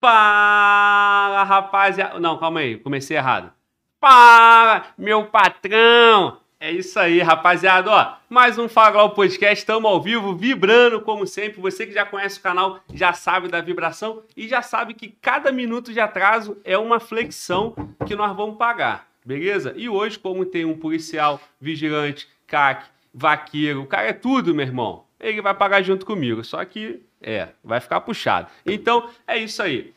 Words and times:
Fala, 0.00 1.42
rapaziada. 1.42 2.20
Não, 2.20 2.38
calma 2.38 2.60
aí, 2.60 2.76
comecei 2.78 3.16
errado. 3.16 3.52
Fala, 4.00 4.86
meu 4.96 5.26
patrão. 5.26 6.38
É 6.60 6.70
isso 6.70 6.98
aí, 7.00 7.20
rapaziada. 7.20 7.90
Ó, 7.90 8.14
mais 8.28 8.58
um 8.58 8.68
Faglau 8.68 9.10
Podcast. 9.10 9.58
Estamos 9.58 9.90
ao 9.90 10.00
vivo, 10.00 10.36
vibrando 10.36 11.00
como 11.00 11.26
sempre. 11.26 11.60
Você 11.60 11.84
que 11.84 11.92
já 11.92 12.04
conhece 12.04 12.38
o 12.38 12.42
canal 12.42 12.78
já 12.94 13.12
sabe 13.12 13.48
da 13.48 13.60
vibração 13.60 14.22
e 14.36 14.46
já 14.46 14.62
sabe 14.62 14.94
que 14.94 15.08
cada 15.20 15.50
minuto 15.50 15.92
de 15.92 15.98
atraso 15.98 16.56
é 16.64 16.78
uma 16.78 17.00
flexão 17.00 17.74
que 18.06 18.14
nós 18.14 18.36
vamos 18.36 18.56
pagar, 18.56 19.08
beleza? 19.24 19.74
E 19.76 19.88
hoje, 19.88 20.16
como 20.16 20.44
tem 20.44 20.64
um 20.64 20.78
policial, 20.78 21.40
vigilante, 21.60 22.28
CAC, 22.46 22.86
vaqueiro, 23.12 23.82
o 23.82 23.86
cara 23.86 24.08
é 24.08 24.12
tudo, 24.12 24.54
meu 24.54 24.64
irmão. 24.64 25.04
Ele 25.18 25.42
vai 25.42 25.54
pagar 25.54 25.82
junto 25.82 26.06
comigo. 26.06 26.44
Só 26.44 26.64
que, 26.64 27.02
é, 27.20 27.48
vai 27.62 27.80
ficar 27.80 28.00
puxado. 28.00 28.48
Então, 28.64 29.08
é 29.26 29.38
isso 29.38 29.62
aí. 29.62 29.92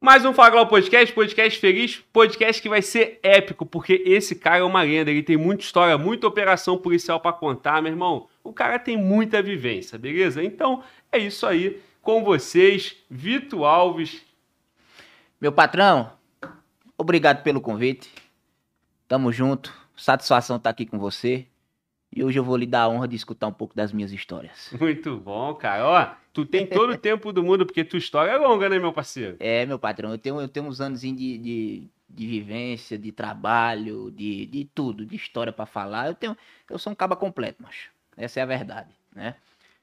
Mais 0.00 0.24
um 0.24 0.32
Faglau 0.32 0.64
Podcast, 0.68 1.12
podcast 1.12 1.58
feliz, 1.58 1.96
podcast 2.12 2.62
que 2.62 2.68
vai 2.68 2.80
ser 2.80 3.18
épico, 3.20 3.66
porque 3.66 4.00
esse 4.06 4.36
cara 4.36 4.58
é 4.58 4.62
uma 4.62 4.82
lenda, 4.82 5.10
ele 5.10 5.24
tem 5.24 5.36
muita 5.36 5.64
história, 5.64 5.98
muita 5.98 6.26
operação 6.28 6.78
policial 6.78 7.18
para 7.18 7.32
contar, 7.32 7.82
meu 7.82 7.90
irmão. 7.90 8.28
O 8.44 8.52
cara 8.52 8.78
tem 8.78 8.96
muita 8.96 9.42
vivência, 9.42 9.98
beleza? 9.98 10.42
Então 10.42 10.84
é 11.10 11.18
isso 11.18 11.44
aí, 11.44 11.82
com 12.00 12.22
vocês, 12.22 12.96
Vitor 13.10 13.64
Alves. 13.64 14.22
Meu 15.40 15.50
patrão, 15.50 16.12
obrigado 16.96 17.42
pelo 17.42 17.60
convite. 17.60 18.08
Tamo 19.08 19.32
junto, 19.32 19.74
satisfação 19.96 20.58
estar 20.58 20.70
aqui 20.70 20.86
com 20.86 20.98
você. 20.98 21.44
E 22.14 22.22
hoje 22.22 22.38
eu 22.38 22.44
vou 22.44 22.56
lhe 22.56 22.66
dar 22.66 22.82
a 22.82 22.88
honra 22.88 23.08
de 23.08 23.16
escutar 23.16 23.48
um 23.48 23.52
pouco 23.52 23.74
das 23.74 23.92
minhas 23.92 24.12
histórias. 24.12 24.70
Muito 24.80 25.16
bom, 25.16 25.54
cara. 25.54 25.86
Ó, 25.86 26.16
tu 26.38 26.46
tem 26.46 26.66
todo 26.66 26.92
o 26.92 26.98
tempo 26.98 27.32
do 27.32 27.42
mundo, 27.42 27.66
porque 27.66 27.84
tua 27.84 27.98
história 27.98 28.30
é 28.30 28.36
longa, 28.36 28.68
né, 28.68 28.78
meu 28.78 28.92
parceiro? 28.92 29.36
É, 29.40 29.66
meu 29.66 29.78
patrão, 29.78 30.12
eu 30.12 30.18
tenho, 30.18 30.40
eu 30.40 30.48
tenho 30.48 30.66
uns 30.66 30.80
anos 30.80 31.00
de, 31.00 31.12
de, 31.12 31.88
de 32.08 32.26
vivência, 32.26 32.96
de 32.96 33.10
trabalho, 33.10 34.12
de, 34.12 34.46
de 34.46 34.64
tudo, 34.72 35.04
de 35.04 35.16
história 35.16 35.52
para 35.52 35.66
falar. 35.66 36.06
Eu 36.06 36.14
tenho, 36.14 36.36
eu 36.70 36.78
sou 36.78 36.92
um 36.92 36.96
caba 36.96 37.16
completo, 37.16 37.60
macho. 37.60 37.90
Essa 38.16 38.38
é 38.38 38.42
a 38.44 38.46
verdade, 38.46 38.90
né? 39.14 39.34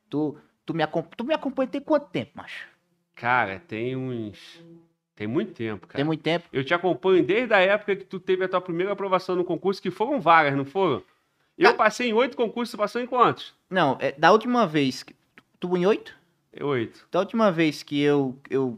Tu, 0.10 0.38
tu, 0.66 0.74
me, 0.74 0.84
tu 1.18 1.26
me 1.26 1.34
acompanha 1.34 1.68
tem 1.68 1.82
quanto 1.82 2.08
tempo, 2.08 2.32
macho? 2.36 2.68
Cara, 3.16 3.60
tem 3.60 3.96
uns... 3.96 4.64
Tem 5.14 5.28
muito 5.28 5.54
tempo, 5.54 5.88
cara. 5.88 5.98
Tem 5.98 6.06
muito 6.06 6.22
tempo. 6.22 6.46
Eu 6.52 6.64
te 6.64 6.74
acompanho 6.74 7.24
desde 7.24 7.54
a 7.54 7.60
época 7.60 7.96
que 7.96 8.04
tu 8.04 8.20
teve 8.20 8.44
a 8.44 8.50
tua 8.50 8.60
primeira 8.60 8.92
aprovação 8.92 9.36
no 9.36 9.46
concurso, 9.46 9.82
que 9.82 9.90
foram 9.90 10.20
várias, 10.20 10.56
não 10.56 10.66
foram? 10.66 11.02
Eu 11.58 11.74
passei 11.74 12.10
em 12.10 12.14
oito 12.14 12.36
concursos, 12.36 12.72
você 12.72 12.78
passou 12.78 13.02
em 13.02 13.08
quantos? 13.08 13.54
Não, 13.70 13.98
é, 14.02 14.12
da 14.12 14.34
última 14.34 14.68
vez. 14.68 15.06
Tu 15.58 15.78
em 15.78 15.86
oito? 15.86 16.14
Oito. 16.62 17.08
Da 17.12 17.20
última 17.20 17.52
vez 17.52 17.84
que 17.84 18.00
eu. 18.02 18.38
Eu, 18.50 18.78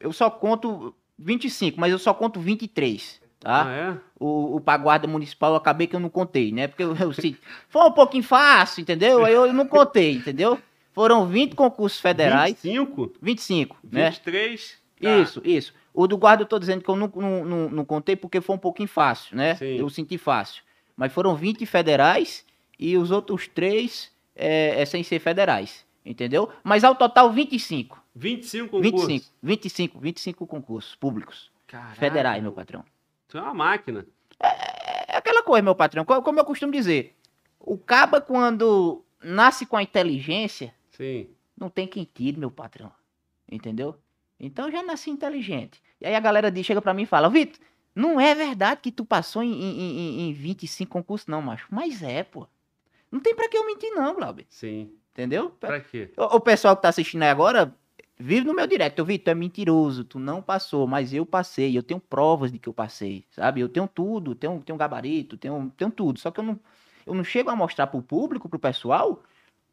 eu 0.00 0.12
só 0.12 0.28
conto 0.30 0.94
25, 1.18 1.78
mas 1.80 1.92
eu 1.92 1.98
só 1.98 2.12
conto 2.12 2.40
23. 2.40 3.20
Tá? 3.40 3.64
Ah, 3.66 3.70
é? 3.72 3.96
O, 4.20 4.56
o 4.56 4.60
pra 4.60 4.76
guarda 4.76 5.08
municipal 5.08 5.50
eu 5.50 5.56
acabei 5.56 5.86
que 5.88 5.96
eu 5.96 6.00
não 6.00 6.08
contei, 6.08 6.52
né? 6.52 6.68
Porque 6.68 6.82
eu, 6.84 6.94
eu 6.96 7.12
se- 7.12 7.36
foi 7.68 7.82
um 7.82 7.90
pouquinho 7.92 8.22
fácil, 8.22 8.82
entendeu? 8.82 9.24
Aí 9.24 9.34
eu 9.34 9.52
não 9.52 9.66
contei, 9.66 10.12
entendeu? 10.14 10.60
Foram 10.92 11.26
20 11.26 11.54
concursos 11.56 11.98
federais. 12.00 12.52
25? 12.62 13.12
25, 13.20 13.76
né? 13.90 14.10
23? 14.10 14.78
Tá. 15.00 15.18
Isso, 15.18 15.42
isso. 15.44 15.74
O 15.92 16.06
do 16.06 16.16
guarda 16.16 16.42
eu 16.44 16.46
tô 16.46 16.58
dizendo 16.58 16.82
que 16.82 16.88
eu 16.88 16.94
não, 16.96 17.10
não, 17.16 17.44
não, 17.44 17.68
não 17.70 17.84
contei 17.84 18.14
porque 18.14 18.40
foi 18.40 18.54
um 18.54 18.58
pouquinho 18.58 18.88
fácil, 18.88 19.36
né? 19.36 19.56
Sim. 19.56 19.76
Eu 19.78 19.88
senti 19.90 20.16
fácil. 20.16 20.62
Mas 20.96 21.12
foram 21.12 21.34
20 21.34 21.66
federais 21.66 22.44
e 22.78 22.96
os 22.96 23.10
outros 23.10 23.48
três 23.48 24.12
é, 24.36 24.80
é 24.80 24.84
sem 24.84 25.02
ser 25.02 25.18
federais, 25.18 25.84
entendeu? 26.04 26.50
Mas 26.62 26.84
ao 26.84 26.94
total 26.94 27.30
25. 27.32 28.00
25 28.14 28.70
concursos? 28.70 29.06
25, 29.08 29.32
25, 29.42 29.98
25 30.00 30.46
concursos 30.46 30.94
públicos. 30.94 31.50
Caraca, 31.66 31.94
Federais, 31.94 32.42
meu 32.42 32.52
patrão. 32.52 32.84
Tu 33.28 33.38
é 33.38 33.40
uma 33.42 33.54
máquina. 33.54 34.06
É 34.40 35.16
aquela 35.16 35.42
coisa, 35.42 35.62
meu 35.62 35.74
patrão, 35.74 36.04
co- 36.04 36.22
como 36.22 36.38
eu 36.40 36.44
costumo 36.44 36.72
dizer. 36.72 37.14
O 37.58 37.78
caba, 37.78 38.20
quando 38.20 39.02
nasce 39.22 39.64
com 39.64 39.76
a 39.76 39.82
inteligência, 39.82 40.74
Sim. 40.90 41.28
não 41.56 41.70
tem 41.70 41.86
quem 41.86 42.04
tire, 42.12 42.38
meu 42.38 42.50
patrão. 42.50 42.92
Entendeu? 43.50 43.96
Então 44.38 44.70
já 44.70 44.82
nasci 44.82 45.10
inteligente. 45.10 45.80
E 46.00 46.06
aí 46.06 46.14
a 46.14 46.20
galera 46.20 46.50
diz, 46.50 46.66
chega 46.66 46.82
pra 46.82 46.92
mim 46.92 47.02
e 47.02 47.06
fala, 47.06 47.30
Vitor, 47.30 47.58
não 47.94 48.20
é 48.20 48.34
verdade 48.34 48.80
que 48.82 48.90
tu 48.90 49.04
passou 49.04 49.42
em, 49.42 49.52
em, 49.52 49.80
em, 49.80 50.28
em 50.28 50.32
25 50.32 50.90
concursos, 50.90 51.28
não, 51.28 51.40
macho. 51.40 51.66
Mas 51.70 52.02
é, 52.02 52.24
pô. 52.24 52.46
Não 53.10 53.20
tem 53.20 53.34
pra 53.34 53.48
que 53.48 53.56
eu 53.56 53.64
mentir, 53.66 53.90
não, 53.94 54.14
Glauber. 54.14 54.46
Sim. 54.48 54.90
Entendeu? 55.12 55.50
Pra 55.60 55.80
quê? 55.80 56.10
O, 56.16 56.36
o 56.36 56.40
pessoal 56.40 56.74
que 56.74 56.82
tá 56.82 56.88
assistindo 56.88 57.22
aí 57.22 57.28
agora, 57.28 57.74
vive 58.18 58.46
no 58.46 58.54
meu 58.54 58.66
direct. 58.66 59.00
Vitor, 59.02 59.24
tu 59.24 59.30
é 59.30 59.34
mentiroso, 59.34 60.04
tu 60.04 60.18
não 60.18 60.40
passou, 60.40 60.86
mas 60.86 61.12
eu 61.12 61.26
passei. 61.26 61.76
Eu 61.76 61.82
tenho 61.82 62.00
provas 62.00 62.50
de 62.50 62.58
que 62.58 62.68
eu 62.68 62.72
passei, 62.72 63.24
sabe? 63.30 63.60
Eu 63.60 63.68
tenho 63.68 63.86
tudo, 63.86 64.34
tenho, 64.34 64.60
tenho 64.64 64.78
gabarito, 64.78 65.36
tenho, 65.36 65.72
tenho 65.76 65.90
tudo. 65.90 66.18
Só 66.18 66.30
que 66.30 66.40
eu 66.40 66.44
não, 66.44 66.58
eu 67.06 67.14
não 67.14 67.24
chego 67.24 67.50
a 67.50 67.56
mostrar 67.56 67.86
pro 67.86 68.02
público, 68.02 68.48
pro 68.48 68.58
pessoal, 68.58 69.22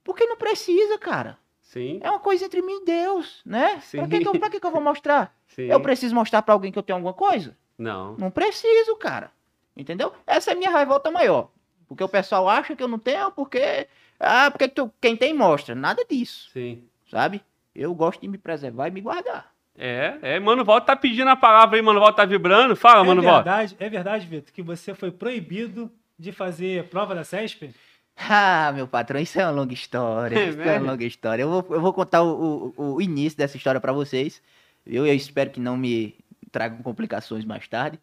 porque 0.03 0.25
não 0.25 0.35
precisa, 0.35 0.97
cara. 0.97 1.37
Sim. 1.61 1.99
É 2.01 2.09
uma 2.09 2.19
coisa 2.19 2.45
entre 2.45 2.61
mim 2.63 2.81
e 2.81 2.85
Deus, 2.85 3.41
né? 3.45 3.79
Sim. 3.81 3.99
Pra 3.99 4.07
que, 4.07 4.19
que, 4.19 4.27
eu, 4.27 4.39
pra 4.39 4.49
que, 4.49 4.59
que 4.59 4.65
eu 4.65 4.71
vou 4.71 4.81
mostrar? 4.81 5.37
Sim. 5.47 5.67
Eu 5.67 5.79
preciso 5.79 6.15
mostrar 6.15 6.41
pra 6.41 6.53
alguém 6.53 6.71
que 6.71 6.79
eu 6.79 6.83
tenho 6.83 6.97
alguma 6.97 7.13
coisa? 7.13 7.55
Não. 7.77 8.17
Não 8.17 8.31
preciso, 8.31 8.95
cara. 8.95 9.31
Entendeu? 9.77 10.11
Essa 10.25 10.51
é 10.51 10.53
a 10.53 10.57
minha 10.57 10.75
revolta 10.75 11.11
maior. 11.11 11.49
Porque 11.89 12.03
o 12.03 12.07
pessoal 12.07 12.47
acha 12.47 12.75
que 12.75 12.83
eu 12.83 12.87
não 12.87 12.99
tenho, 12.99 13.31
porque. 13.31 13.87
Ah, 14.19 14.49
porque 14.51 14.67
tu, 14.67 14.91
quem 15.01 15.17
tem 15.17 15.33
mostra. 15.33 15.73
Nada 15.73 16.05
disso, 16.07 16.49
Sim. 16.53 16.83
sabe? 17.09 17.41
Eu 17.75 17.93
gosto 17.95 18.21
de 18.21 18.27
me 18.27 18.37
preservar 18.37 18.87
e 18.87 18.91
me 18.91 19.01
guardar. 19.01 19.51
É, 19.77 20.17
é, 20.21 20.39
Mano 20.39 20.63
Volta 20.63 20.87
tá 20.87 20.95
pedindo 20.95 21.29
a 21.29 21.35
palavra 21.35 21.77
aí, 21.77 21.81
Mano 21.81 21.99
Volta 21.99 22.17
tá 22.17 22.25
vibrando. 22.25 22.75
Fala, 22.75 23.01
é 23.03 23.07
Mano 23.07 23.21
Volta. 23.21 23.43
verdade, 23.43 23.75
é 23.79 23.89
verdade, 23.89 24.27
Vitor, 24.27 24.53
que 24.53 24.61
você 24.61 24.93
foi 24.93 25.09
proibido 25.09 25.91
de 26.17 26.31
fazer 26.31 26.83
prova 26.85 27.15
da 27.15 27.23
CESP? 27.23 27.73
Ah, 28.21 28.73
meu 28.75 28.85
patrão, 28.85 29.17
isso 29.17 29.39
é 29.39 29.45
uma 29.45 29.51
longa 29.51 29.73
história. 29.73 30.37
É 30.37 30.49
isso 30.49 30.59
é 30.59 30.65
mesmo? 30.65 30.83
uma 30.83 30.91
longa 30.91 31.05
história. 31.05 31.41
Eu 31.43 31.49
vou, 31.49 31.65
eu 31.69 31.79
vou 31.79 31.93
contar 31.93 32.21
o, 32.21 32.73
o, 32.75 32.95
o 32.95 33.01
início 33.01 33.37
dessa 33.37 33.55
história 33.55 33.79
pra 33.79 33.93
vocês. 33.93 34.41
Eu, 34.85 35.07
eu 35.07 35.13
espero 35.13 35.49
que 35.51 35.59
não 35.61 35.77
me 35.77 36.13
tragam 36.51 36.79
complicações 36.83 37.45
mais 37.45 37.65
tarde. 37.69 37.97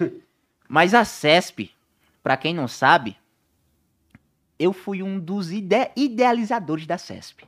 Mas 0.66 0.94
a 0.94 1.04
CESP, 1.04 1.70
pra 2.22 2.34
quem 2.38 2.54
não 2.54 2.66
sabe, 2.66 3.14
eu 4.58 4.72
fui 4.72 5.02
um 5.02 5.20
dos 5.20 5.52
ide- 5.52 5.90
idealizadores 5.96 6.86
da 6.86 6.98
CESP. 6.98 7.44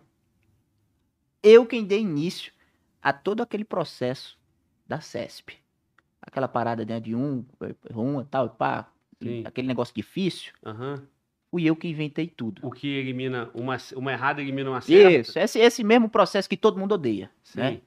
Eu 1.43 1.67
quem 1.67 1.85
dei 1.85 2.01
início 2.01 2.53
a 3.03 3.13
todo 3.13 3.43
aquele 3.43 3.65
processo 3.65 4.39
da 4.87 5.01
CESP. 5.01 5.57
Aquela 6.21 6.47
parada 6.47 6.85
né, 6.85 7.01
de 7.01 7.15
um, 7.15 7.45
um, 7.95 8.23
tal, 8.25 8.51
pá, 8.51 8.93
Sim. 9.23 9.43
aquele 9.45 9.67
negócio 9.67 9.95
difícil. 9.95 10.53
Aham. 10.65 11.03
Fui 11.51 11.65
eu 11.65 11.75
que 11.75 11.89
inventei 11.89 12.29
tudo. 12.29 12.65
O 12.65 12.71
que 12.71 12.87
elimina 12.87 13.51
uma, 13.55 13.77
uma 13.97 14.13
errada 14.13 14.41
elimina 14.41 14.71
uma 14.71 14.81
certa. 14.81 15.31
Isso, 15.31 15.39
esse, 15.39 15.59
esse 15.59 15.83
mesmo 15.83 16.09
processo 16.09 16.49
que 16.49 16.57
todo 16.57 16.79
mundo 16.79 16.93
odeia, 16.93 17.29
Sim. 17.43 17.59
né? 17.59 17.81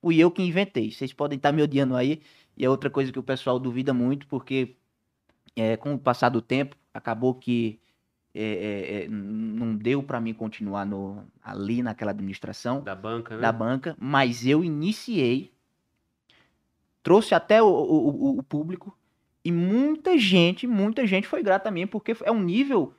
Fui 0.00 0.16
eu 0.16 0.30
que 0.30 0.42
inventei. 0.42 0.90
Vocês 0.90 1.12
podem 1.12 1.36
estar 1.36 1.52
me 1.52 1.62
odiando 1.62 1.96
aí. 1.96 2.22
E 2.56 2.64
é 2.64 2.70
outra 2.70 2.88
coisa 2.88 3.12
que 3.12 3.18
o 3.18 3.22
pessoal 3.22 3.58
duvida 3.58 3.92
muito, 3.92 4.26
porque 4.26 4.76
é, 5.54 5.76
com 5.76 5.94
o 5.94 5.98
passar 5.98 6.28
do 6.30 6.40
tempo, 6.40 6.76
acabou 6.94 7.34
que 7.34 7.79
é, 8.34 8.42
é, 8.42 9.04
é, 9.04 9.08
não 9.08 9.74
deu 9.74 10.02
para 10.02 10.20
mim 10.20 10.32
continuar 10.32 10.84
no, 10.86 11.24
ali 11.42 11.82
naquela 11.82 12.10
administração 12.12 12.80
Da 12.82 12.94
banca, 12.94 13.34
né? 13.34 13.40
da 13.42 13.52
banca, 13.52 13.96
mas 13.98 14.46
eu 14.46 14.62
iniciei, 14.64 15.50
trouxe 17.02 17.34
até 17.34 17.62
o- 17.62 17.66
o- 17.66 18.38
o 18.38 18.42
público, 18.42 18.96
e 19.44 19.50
muita 19.50 20.18
gente, 20.18 20.66
muita 20.66 21.06
gente 21.06 21.26
foi 21.26 21.42
grata 21.42 21.68
a 21.68 21.72
mim, 21.72 21.86
porque 21.86 22.14
é 22.22 22.30
um 22.30 22.42
nível 22.42 22.94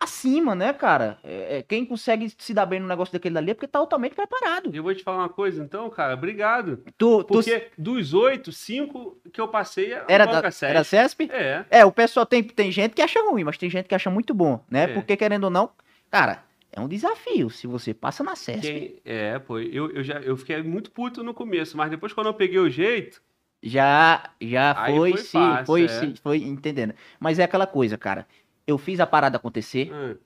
acima, 0.00 0.54
né, 0.54 0.72
cara? 0.72 1.18
É, 1.22 1.58
é, 1.58 1.62
quem 1.62 1.84
consegue 1.84 2.32
se 2.38 2.54
dar 2.54 2.64
bem 2.64 2.80
no 2.80 2.88
negócio 2.88 3.12
daquele 3.12 3.36
ali 3.36 3.50
é 3.50 3.54
porque 3.54 3.68
tá 3.68 3.78
altamente 3.78 4.14
preparado. 4.14 4.70
Eu 4.74 4.82
vou 4.82 4.94
te 4.94 5.02
falar 5.02 5.18
uma 5.18 5.28
coisa, 5.28 5.62
então, 5.62 5.88
cara. 5.90 6.14
Obrigado. 6.14 6.78
Tu, 6.96 7.18
tu- 7.18 7.24
Porque 7.24 7.68
dos 7.76 8.14
oito, 8.14 8.50
cinco 8.50 9.20
que 9.32 9.40
eu 9.40 9.46
passei 9.48 9.92
era, 9.92 10.04
era, 10.08 10.24
da, 10.26 10.50
era 10.62 10.82
CESP? 10.84 11.28
É. 11.30 11.64
É, 11.70 11.84
o 11.84 11.92
pessoal 11.92 12.24
tem, 12.24 12.42
tem 12.42 12.72
gente 12.72 12.94
que 12.94 13.02
acha 13.02 13.20
ruim, 13.22 13.44
mas 13.44 13.58
tem 13.58 13.68
gente 13.68 13.86
que 13.86 13.94
acha 13.94 14.10
muito 14.10 14.32
bom, 14.32 14.64
né? 14.70 14.84
É. 14.84 14.86
Porque 14.88 15.16
querendo 15.16 15.44
ou 15.44 15.50
não, 15.50 15.70
cara, 16.10 16.42
é 16.72 16.80
um 16.80 16.88
desafio. 16.88 17.50
Se 17.50 17.66
você 17.66 17.92
passa 17.92 18.24
na 18.24 18.34
CESP, 18.34 18.62
Quem, 18.62 19.00
é, 19.04 19.38
pô, 19.38 19.58
eu, 19.58 19.90
eu 19.90 20.02
já 20.02 20.14
eu 20.20 20.36
fiquei 20.36 20.62
muito 20.62 20.90
puto 20.90 21.22
no 21.22 21.34
começo, 21.34 21.76
mas 21.76 21.90
depois 21.90 22.12
quando 22.12 22.28
eu 22.28 22.34
peguei 22.34 22.58
o 22.58 22.70
jeito, 22.70 23.20
já 23.62 24.30
já 24.40 24.74
Aí 24.82 24.96
foi, 24.96 25.10
foi 25.10 25.20
se 25.20 25.32
fácil, 25.32 25.66
foi, 25.66 25.84
é. 25.84 25.88
se 25.88 26.14
foi 26.22 26.38
entendendo. 26.38 26.94
Mas 27.18 27.38
é 27.38 27.44
aquela 27.44 27.66
coisa, 27.66 27.98
cara. 27.98 28.26
Eu 28.66 28.78
fiz 28.78 29.00
a 29.00 29.06
parada 29.06 29.36
acontecer, 29.36 29.90
ah, 29.92 30.16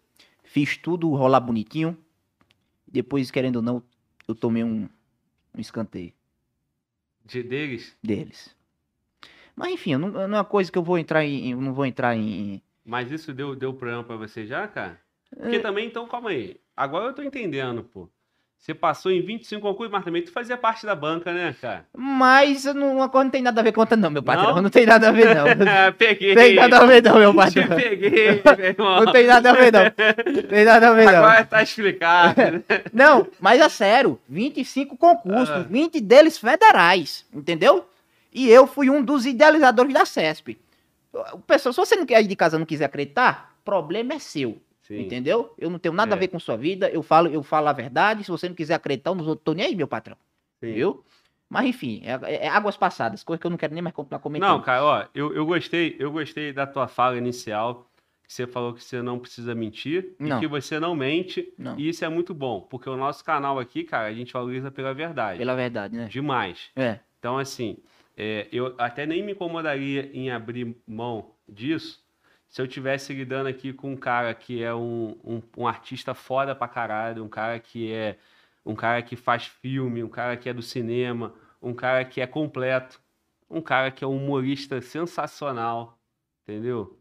fiz 0.43 0.77
tudo 0.77 1.09
rolar 1.15 1.41
bonitinho. 1.41 1.97
Depois, 2.87 3.31
querendo 3.31 3.57
ou 3.57 3.63
não, 3.63 3.83
eu 4.29 4.35
tomei 4.35 4.63
um, 4.63 4.89
um 5.55 5.61
escanteio 5.61 6.13
de, 7.25 7.43
deles, 7.43 7.97
deles. 8.03 8.55
Mas 9.57 9.73
enfim, 9.73 9.97
não, 9.97 10.09
não 10.11 10.21
é 10.21 10.27
uma 10.27 10.45
coisa 10.45 10.71
que 10.71 10.79
eu 10.79 10.83
vou 10.83 10.99
entrar 10.99 11.25
em. 11.25 11.55
não 11.55 11.73
vou 11.73 11.87
entrar 11.87 12.17
em. 12.17 12.63
mas 12.85 13.11
isso 13.11 13.33
deu, 13.33 13.55
deu 13.55 13.73
problema 13.73 14.05
pra 14.05 14.17
você 14.17 14.47
já, 14.47 14.67
cara? 14.69 15.01
Porque 15.31 15.57
É. 15.57 15.61
também, 15.61 15.87
então, 15.87 16.07
calma 16.07 16.31
aí. 16.31 16.61
Agora 16.77 17.07
eu 17.07 17.15
tô 17.15 17.23
entendendo, 17.23 17.83
pô. 17.85 18.09
Você 18.65 18.73
passou 18.73 19.13
em 19.13 19.21
25 19.21 19.61
concursos, 19.61 19.93
mas 19.93 20.03
também 20.07 20.23
tu 20.23 20.33
fazia 20.33 20.57
parte 20.57 20.87
da 20.87 20.95
banca, 20.95 21.31
né, 21.35 21.55
cara? 21.61 21.85
Mas 21.95 22.65
não, 22.65 22.97
uma 22.97 23.11
coisa 23.11 23.25
não 23.25 23.31
tem 23.31 23.43
nada 23.43 23.61
a 23.61 23.63
ver 23.63 23.73
com 23.73 23.81
outra, 23.83 23.95
não, 23.95 24.09
meu 24.09 24.23
patrão. 24.23 24.55
Não? 24.55 24.63
Não, 24.63 24.71
tem 24.71 24.87
nada 24.87 25.11
a 25.11 25.13
ver, 25.13 25.35
não. 25.35 25.45
Peguei. 25.99 26.35
Não 26.35 26.43
tem 26.43 26.55
nada 26.55 26.79
a 26.79 26.87
ver, 26.87 27.03
não, 27.03 27.19
meu 27.19 27.31
Te 27.33 27.37
patrão. 27.37 27.69
peguei, 27.77 28.43
meu 28.43 28.65
irmão. 28.65 29.05
Não 29.05 29.13
tem 29.13 29.27
nada 29.27 29.51
a 29.51 29.53
ver, 29.53 29.71
não. 29.71 29.83
Não 29.85 30.43
tem 30.49 30.65
nada 30.65 30.89
a 30.89 30.93
ver, 30.95 31.05
não. 31.05 31.13
Agora 31.13 31.45
tá 31.45 31.63
explicado. 31.63 32.41
né? 32.41 32.63
Não, 32.91 33.27
mas 33.39 33.61
é 33.61 33.69
sério, 33.69 34.19
25 34.27 34.97
concursos, 34.97 35.51
Ah. 35.51 35.67
20 35.69 36.01
deles 36.01 36.39
federais, 36.39 37.27
entendeu? 37.35 37.87
E 38.33 38.49
eu 38.49 38.67
fui 38.67 38.89
um 38.89 39.03
dos 39.05 39.27
idealizadores 39.27 39.93
da 39.93 40.07
CESP. 40.07 40.57
O 41.35 41.39
Pessoal, 41.41 41.75
se 41.75 41.81
você 41.81 41.97
não 41.97 42.07
quer 42.07 42.23
ir 42.23 42.27
de 42.27 42.35
casa 42.35 42.59
não 42.59 42.65
quiser 42.65 42.87
acreditar, 42.87 43.55
problema 43.63 44.15
é 44.15 44.19
seu, 44.19 44.57
Sim. 44.87 45.01
entendeu? 45.01 45.53
Eu 45.59 45.69
não 45.71 45.79
tenho 45.79 45.95
nada 45.95 46.15
É. 46.15 46.17
a 46.17 46.19
ver 46.19 46.29
com 46.29 46.39
sua 46.39 46.57
vida, 46.57 46.89
eu 46.91 47.03
falo, 47.03 47.29
eu 47.29 47.43
falo 47.43 47.69
a 47.69 47.73
verdade, 47.73 48.23
se 48.23 48.31
você 48.31 48.49
não 48.49 48.55
quiser 48.55 48.75
acreditar, 48.75 49.11
eu 49.11 49.15
não 49.15 49.35
tô 49.37 49.53
nem 49.55 49.67
aí, 49.67 49.75
meu 49.75 49.89
patrão, 49.89 50.17
sim. 50.61 50.73
viu? 50.75 51.05
Mas 51.49 51.67
enfim, 51.67 52.03
é, 52.05 52.45
é 52.47 52.49
águas 52.49 52.77
passadas, 52.77 53.23
coisa 53.25 53.41
que 53.41 53.47
eu 53.47 53.51
não 53.51 53.57
quero 53.59 53.73
nem 53.75 53.83
mais 53.83 53.95
continuar 53.95 54.19
comentando. 54.21 54.49
Não, 54.49 54.61
cara, 54.63 54.85
ó, 54.85 55.05
eu, 55.15 55.35
eu 55.35 55.45
gostei, 55.47 55.97
eu 55.99 56.11
gostei 56.13 56.53
da 56.53 56.67
tua 56.67 56.87
fala 56.87 57.17
inicial. 57.17 57.89
Que 58.27 58.33
você 58.33 58.47
falou 58.47 58.73
que 58.73 58.83
você 58.83 59.03
não 59.03 59.19
precisa 59.19 59.55
mentir 59.55 60.15
Não. 60.19 60.39
e 60.39 60.41
que 60.41 60.47
você 60.47 60.81
não 60.81 60.97
mente. 60.97 61.53
Não. 61.59 61.79
E 61.79 61.91
isso 61.91 62.07
é 62.07 62.09
muito 62.09 62.33
bom, 62.33 62.63
porque 62.63 62.89
o 62.89 62.97
nosso 62.97 63.23
canal 63.23 63.59
aqui, 63.59 63.85
cara, 63.85 64.07
a 64.09 64.15
gente 64.15 64.33
valoriza 64.33 64.71
pela 64.71 64.95
verdade. 64.95 65.37
Pela 65.39 65.55
verdade, 65.55 65.95
né? 65.95 66.07
Demais. 66.11 66.71
É, 66.75 67.01
Então, 67.19 67.37
assim, 67.37 67.77
é, 68.17 68.49
eu 68.51 68.75
até 68.79 69.05
nem 69.05 69.23
me 69.23 69.33
incomodaria 69.33 70.11
em 70.15 70.31
abrir 70.31 70.75
mão 70.87 71.33
disso 71.47 72.03
se 72.55 72.63
eu 72.63 72.69
tivesse 72.69 73.13
lidando 73.13 73.49
aqui 73.49 73.73
com 73.73 73.91
um 73.91 73.97
cara 73.97 74.33
que 74.33 74.63
é 74.63 74.73
um, 74.73 75.19
um, 75.25 75.43
um 75.59 75.67
artista 75.67 76.15
foda 76.15 76.55
pra 76.55 76.69
caralho, 76.69 77.25
um 77.25 77.29
cara 77.29 77.59
que 77.59 77.93
é 77.93 78.17
um 78.65 78.77
cara 78.77 79.03
que 79.03 79.17
faz 79.17 79.45
filme, 79.47 80.05
um 80.05 80.09
cara 80.09 80.37
que 80.37 80.49
é 80.49 80.55
do 80.55 80.63
cinema, 80.63 81.35
um 81.61 81.75
cara 81.75 82.05
que 82.05 82.21
é 82.21 82.29
completo, 82.29 83.01
um 83.51 83.61
cara 83.61 83.91
que 83.91 84.05
é 84.05 84.07
um 84.07 84.17
humorista 84.17 84.81
sensacional, 84.81 85.99
entendeu? 86.45 86.97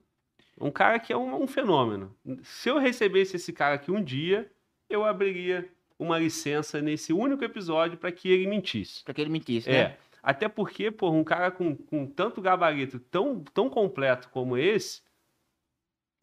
Um 0.60 0.72
cara 0.72 0.98
que 0.98 1.14
é 1.14 1.18
um, 1.18 1.44
um 1.44 1.46
fenômeno. 1.46 2.12
Se 2.42 2.70
eu 2.70 2.80
recebesse 2.80 3.36
esse 3.36 3.54
cara 3.54 3.76
aqui 3.76 3.92
um 3.92 4.04
dia, 4.04 4.52
eu 4.90 5.06
abriria 5.06 5.70
uma 6.00 6.18
licença 6.18 6.82
nesse 6.82 7.14
único 7.14 7.44
episódio 7.44 7.96
para 7.96 8.12
que 8.12 8.28
ele 8.28 8.48
mentisse. 8.48 9.04
pra 9.04 9.14
que 9.14 9.22
ele 9.22 9.30
mentisse, 9.30 9.70
É. 9.70 9.90
né? 9.90 9.98
Até 10.24 10.50
porque, 10.50 10.90
pô, 10.90 11.12
um 11.12 11.24
cara 11.24 11.52
com, 11.52 11.76
com 11.76 12.08
tanto 12.08 12.42
gabarito 12.42 12.98
tão, 12.98 13.44
tão 13.54 13.70
completo 13.70 14.30
como 14.30 14.58
esse 14.58 15.04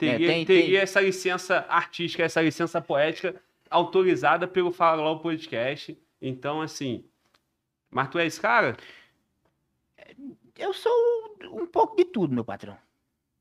teria, 0.01 0.27
É, 0.27 0.31
tem- 0.35 0.45
teria 0.47 0.65
tem- 0.67 0.77
essa 0.79 1.01
licença 1.01 1.65
artística, 1.69 2.23
essa 2.23 2.41
licença 2.43 2.81
poética 2.81 3.41
autorizada 3.71 4.49
pelo 4.49 4.75
Logo 4.79 5.21
Podcast. 5.21 5.97
Então, 6.21 6.61
assim. 6.61 7.05
Mas 7.91 8.09
tu 8.09 8.19
é 8.19 8.27
esse 8.27 8.41
cara? 8.41 8.77
Eu 10.59 10.73
sou 10.75 10.93
um 11.53 11.67
pouco 11.67 11.97
de 11.97 12.05
tudo, 12.05 12.35
meu 12.35 12.45
patrão. 12.45 12.75
O 12.75 12.79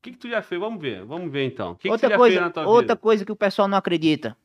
que, 0.02 0.12
que 0.12 0.16
tu 0.18 0.28
já 0.30 0.40
fez? 0.40 0.58
Vamos 0.60 0.80
ver, 0.80 1.04
vamos 1.04 1.30
ver 1.30 1.44
então. 1.44 1.72
O 1.72 1.76
que, 1.76 1.82
que 1.82 1.90
outra 1.90 2.08
tu 2.08 2.12
já 2.12 2.16
coisa, 2.16 2.34
fez 2.36 2.46
na 2.46 2.50
tua 2.50 2.66
outra 2.66 2.94
vida? 2.94 2.96
coisa 2.96 3.24
que 3.24 3.32
o 3.32 3.36
pessoal 3.36 3.68
não 3.68 3.76
acredita. 3.76 4.36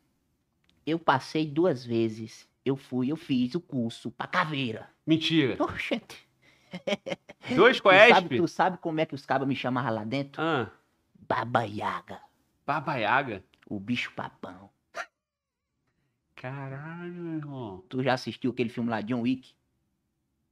Eu 0.86 1.00
passei 1.00 1.46
duas 1.46 1.86
vezes. 1.86 2.48
Eu 2.66 2.76
fui, 2.76 3.12
eu 3.12 3.16
fiz 3.16 3.56
o 3.56 3.62
curso 3.62 4.12
pra 4.12 4.28
caveira. 4.28 4.90
Mentira. 5.08 5.56
Oxente. 5.64 6.26
Dois 7.56 7.78
Tu 7.78 7.84
Coesp? 7.84 8.14
sabe, 8.14 8.38
tu 8.38 8.48
sabe 8.48 8.78
como 8.80 9.00
é 9.00 9.06
que 9.06 9.16
os 9.16 9.26
cabas 9.26 9.48
me 9.48 9.56
chamavam 9.56 9.94
lá 9.94 10.04
dentro? 10.04 10.42
Ah, 10.42 10.70
Baba 11.28 11.64
Yaga, 11.64 12.20
babaiaga. 12.66 13.44
o 13.68 13.80
bicho 13.80 14.12
papão. 14.16 14.70
Caralho, 16.36 17.14
meu 17.14 17.38
irmão. 17.38 17.84
Tu 17.90 18.04
já 18.04 18.14
assistiu 18.14 18.52
aquele 18.52 18.70
filme 18.70 18.90
lá, 18.90 19.02
John 19.02 19.22
Wick? 19.22 19.54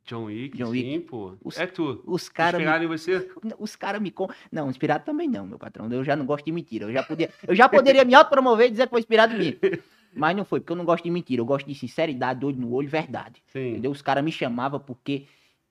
John 0.05 0.25
Wick, 0.25 0.57
John 0.57 0.71
sim, 0.71 0.95
Wick. 0.97 0.99
pô. 1.07 1.37
Os- 1.43 1.57
É 1.57 1.67
tu. 1.67 2.03
Os 2.05 2.27
caras 2.27 2.55
me 2.55 2.63
Inspirado 2.63 2.83
em 2.83 2.87
você? 2.87 3.31
Os 3.59 3.75
caras 3.75 4.01
me. 4.01 4.13
Não, 4.51 4.69
inspirado 4.69 5.05
também 5.05 5.27
não, 5.29 5.45
meu 5.45 5.59
patrão. 5.59 5.89
Eu 5.91 6.03
já 6.03 6.15
não 6.15 6.25
gosto 6.25 6.45
de 6.45 6.51
mentira. 6.51 6.85
Eu 6.85 6.93
já, 6.93 7.03
podia... 7.03 7.31
eu 7.47 7.55
já 7.55 7.69
poderia 7.69 8.03
me 8.03 8.13
autopromover 8.15 8.67
e 8.67 8.71
dizer 8.71 8.85
que 8.87 8.89
foi 8.91 8.99
inspirado 8.99 9.35
em 9.35 9.39
mim. 9.39 9.59
Mas 10.15 10.35
não 10.35 10.45
foi, 10.45 10.59
porque 10.59 10.71
eu 10.71 10.77
não 10.77 10.85
gosto 10.85 11.03
de 11.03 11.09
mentira. 11.09 11.41
Eu 11.41 11.45
gosto 11.45 11.65
de 11.65 11.73
sinceridade, 11.73 12.45
olho 12.45 12.57
no 12.57 12.71
olho, 12.73 12.87
verdade. 12.87 13.41
Sim, 13.47 13.71
Entendeu? 13.71 13.91
Os 13.91 14.01
caras 14.01 14.23
me 14.23 14.31
chamavam 14.31 14.79
porque 14.79 15.25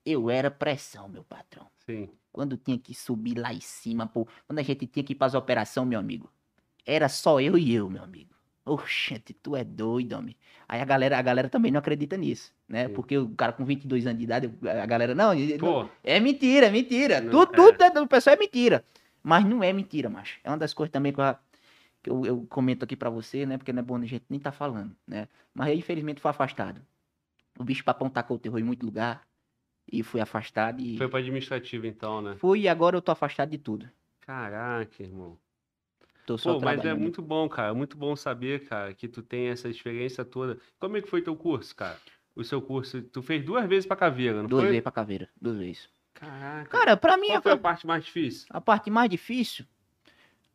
eu 0.05 0.29
era 0.29 0.51
pressão, 0.51 1.07
meu 1.07 1.23
patrão. 1.23 1.67
sim. 1.85 2.09
Quando 2.33 2.57
tinha 2.57 2.79
que 2.79 2.95
subir 2.95 3.37
lá 3.37 3.53
em 3.53 3.61
cima, 3.61 4.07
pô. 4.07 4.27
Quando 4.47 4.57
a 4.57 4.63
gente 4.63 4.87
tinha 4.87 5.03
que 5.03 5.13
ir 5.13 5.15
pras 5.15 5.35
operações, 5.35 5.87
meu 5.87 5.99
amigo. 5.99 6.29
Era 6.83 7.07
só 7.07 7.39
eu 7.39 7.55
e 7.57 7.73
eu, 7.73 7.87
meu 7.89 8.03
amigo. 8.03 8.33
Oxente, 8.65 9.33
tu 9.33 9.55
é 9.55 9.63
doido, 9.63 10.13
homem. 10.13 10.35
Aí 10.67 10.81
a 10.81 10.85
galera, 10.85 11.19
a 11.19 11.21
galera 11.21 11.47
também 11.47 11.71
não 11.71 11.79
acredita 11.79 12.17
nisso, 12.17 12.51
né? 12.67 12.87
Sim. 12.87 12.93
Porque 12.93 13.17
o 13.17 13.29
cara 13.29 13.53
com 13.53 13.63
22 13.63 14.07
anos 14.07 14.17
de 14.17 14.23
idade, 14.23 14.51
a 14.63 14.85
galera, 14.85 15.13
não, 15.13 15.33
não 15.35 15.89
é 16.03 16.19
mentira, 16.19 16.67
é 16.67 16.71
mentira. 16.71 17.21
Não, 17.21 17.45
tudo, 17.45 17.61
é. 17.61 17.89
tudo 17.89 18.01
do 18.01 18.07
pessoal 18.07 18.35
é 18.35 18.39
mentira. 18.39 18.83
Mas 19.21 19.45
não 19.45 19.63
é 19.63 19.71
mentira, 19.71 20.09
macho. 20.09 20.39
É 20.43 20.49
uma 20.49 20.57
das 20.57 20.73
coisas 20.73 20.91
também 20.91 21.13
que 21.13 21.19
eu, 21.19 21.35
que 22.01 22.09
eu, 22.09 22.25
eu 22.25 22.47
comento 22.49 22.83
aqui 22.83 22.95
pra 22.95 23.09
você, 23.09 23.45
né? 23.45 23.57
Porque 23.57 23.71
não 23.71 23.81
é 23.81 23.83
bom 23.83 23.97
a 23.97 24.05
gente 24.05 24.25
nem 24.29 24.39
tá 24.39 24.51
falando, 24.51 24.95
né? 25.07 25.27
Mas 25.53 25.69
eu, 25.69 25.75
infelizmente, 25.75 26.19
fui 26.19 26.31
afastado. 26.31 26.81
O 27.59 27.63
bicho 27.63 27.83
papão 27.83 28.09
tacou 28.09 28.37
o 28.37 28.39
terror 28.39 28.59
em 28.59 28.63
muito 28.63 28.85
lugar. 28.85 29.27
E 29.91 30.01
fui 30.03 30.19
afastado 30.21 30.81
e. 30.81 30.97
foi 30.97 31.07
pra 31.07 31.19
administrativo 31.19 31.85
então, 31.85 32.21
né? 32.21 32.35
Fui 32.37 32.61
e 32.61 32.67
agora 32.67 32.95
eu 32.97 33.01
tô 33.01 33.11
afastado 33.11 33.49
de 33.49 33.57
tudo. 33.57 33.89
Caraca, 34.21 35.03
irmão. 35.03 35.37
Tô 36.25 36.37
só 36.37 36.53
Pô, 36.53 36.61
mas 36.61 36.83
é 36.85 36.93
muito 36.93 37.21
bom, 37.21 37.49
cara. 37.49 37.69
É 37.69 37.73
muito 37.73 37.97
bom 37.97 38.15
saber, 38.15 38.65
cara, 38.67 38.93
que 38.93 39.07
tu 39.09 39.21
tem 39.21 39.47
essa 39.49 39.67
experiência 39.67 40.23
toda. 40.23 40.57
Como 40.79 40.95
é 40.95 41.01
que 41.01 41.09
foi 41.09 41.21
teu 41.21 41.35
curso, 41.35 41.75
cara? 41.75 41.99
O 42.35 42.43
seu 42.43 42.61
curso, 42.61 43.01
tu 43.01 43.21
fez 43.21 43.43
duas 43.43 43.67
vezes 43.67 43.85
pra 43.85 43.95
caveira, 43.97 44.41
não 44.41 44.47
Duas 44.47 44.61
foi? 44.63 44.69
vezes 44.69 44.83
pra 44.83 44.91
caveira, 44.91 45.29
duas 45.39 45.57
vezes. 45.57 45.89
Caraca. 46.13 46.69
Cara, 46.69 46.95
pra 46.97 47.17
mim, 47.17 47.27
Qual 47.27 47.37
a, 47.39 47.41
foi 47.41 47.51
a 47.51 47.57
parte 47.57 47.85
mais 47.85 48.05
difícil? 48.05 48.47
a 48.49 48.61
parte 48.61 48.89
mais 48.89 49.09
difícil. 49.09 49.65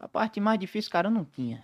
A 0.00 0.08
parte 0.08 0.40
mais 0.40 0.58
difícil, 0.58 0.90
cara, 0.90 1.08
eu 1.08 1.12
não 1.12 1.25
tinha. 1.25 1.62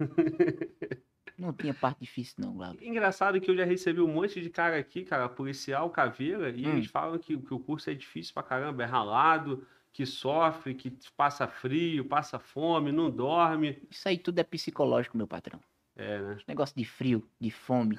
não 1.38 1.52
tinha 1.52 1.74
parte 1.74 2.00
difícil, 2.00 2.36
não, 2.38 2.52
Glauber. 2.54 2.86
Engraçado 2.86 3.40
que 3.40 3.50
eu 3.50 3.56
já 3.56 3.64
recebi 3.64 4.00
um 4.00 4.08
monte 4.12 4.40
de 4.40 4.50
cara 4.50 4.78
aqui, 4.78 5.04
cara, 5.04 5.28
policial, 5.28 5.90
caveira, 5.90 6.50
e 6.50 6.66
Hum. 6.66 6.72
eles 6.72 6.86
falam 6.86 7.18
que, 7.18 7.36
que 7.36 7.54
o 7.54 7.58
curso 7.58 7.90
é 7.90 7.94
difícil 7.94 8.32
pra 8.34 8.42
caramba, 8.42 8.82
é 8.82 8.86
ralado, 8.86 9.66
que 9.92 10.04
sofre, 10.04 10.74
que 10.74 10.90
passa 11.16 11.46
frio, 11.48 12.04
passa 12.04 12.38
fome, 12.38 12.92
não 12.92 13.10
dorme. 13.10 13.82
Isso 13.90 14.08
aí 14.08 14.18
tudo 14.18 14.38
é 14.38 14.44
psicológico, 14.44 15.16
meu 15.16 15.26
patrão. 15.26 15.60
É, 15.94 16.20
né? 16.20 16.34
Esse 16.34 16.44
negócio 16.48 16.76
de 16.76 16.84
frio, 16.84 17.26
de 17.40 17.50
fome, 17.50 17.98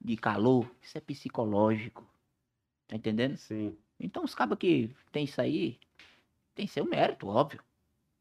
de 0.00 0.16
calor, 0.16 0.70
isso 0.82 0.98
é 0.98 1.00
psicológico. 1.00 2.06
Tá 2.86 2.96
entendendo? 2.96 3.36
Sim. 3.36 3.76
Então 3.98 4.24
os 4.24 4.34
cabos 4.34 4.58
que 4.58 4.94
tem 5.10 5.24
isso 5.24 5.40
aí, 5.40 5.78
tem 6.54 6.66
seu 6.66 6.84
mérito, 6.84 7.26
óbvio. 7.28 7.62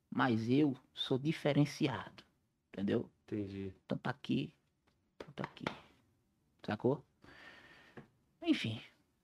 Mas 0.10 0.50
eu 0.50 0.74
sou 0.94 1.18
diferenciado. 1.18 2.24
Entendeu? 2.72 3.10
Entendi. 3.26 3.74
Tanto 3.88 4.08
aqui, 4.08 4.54
tanto 5.38 5.44
aqui. 5.44 5.66
Sacou? 6.66 7.04
Enfim, 8.42 8.82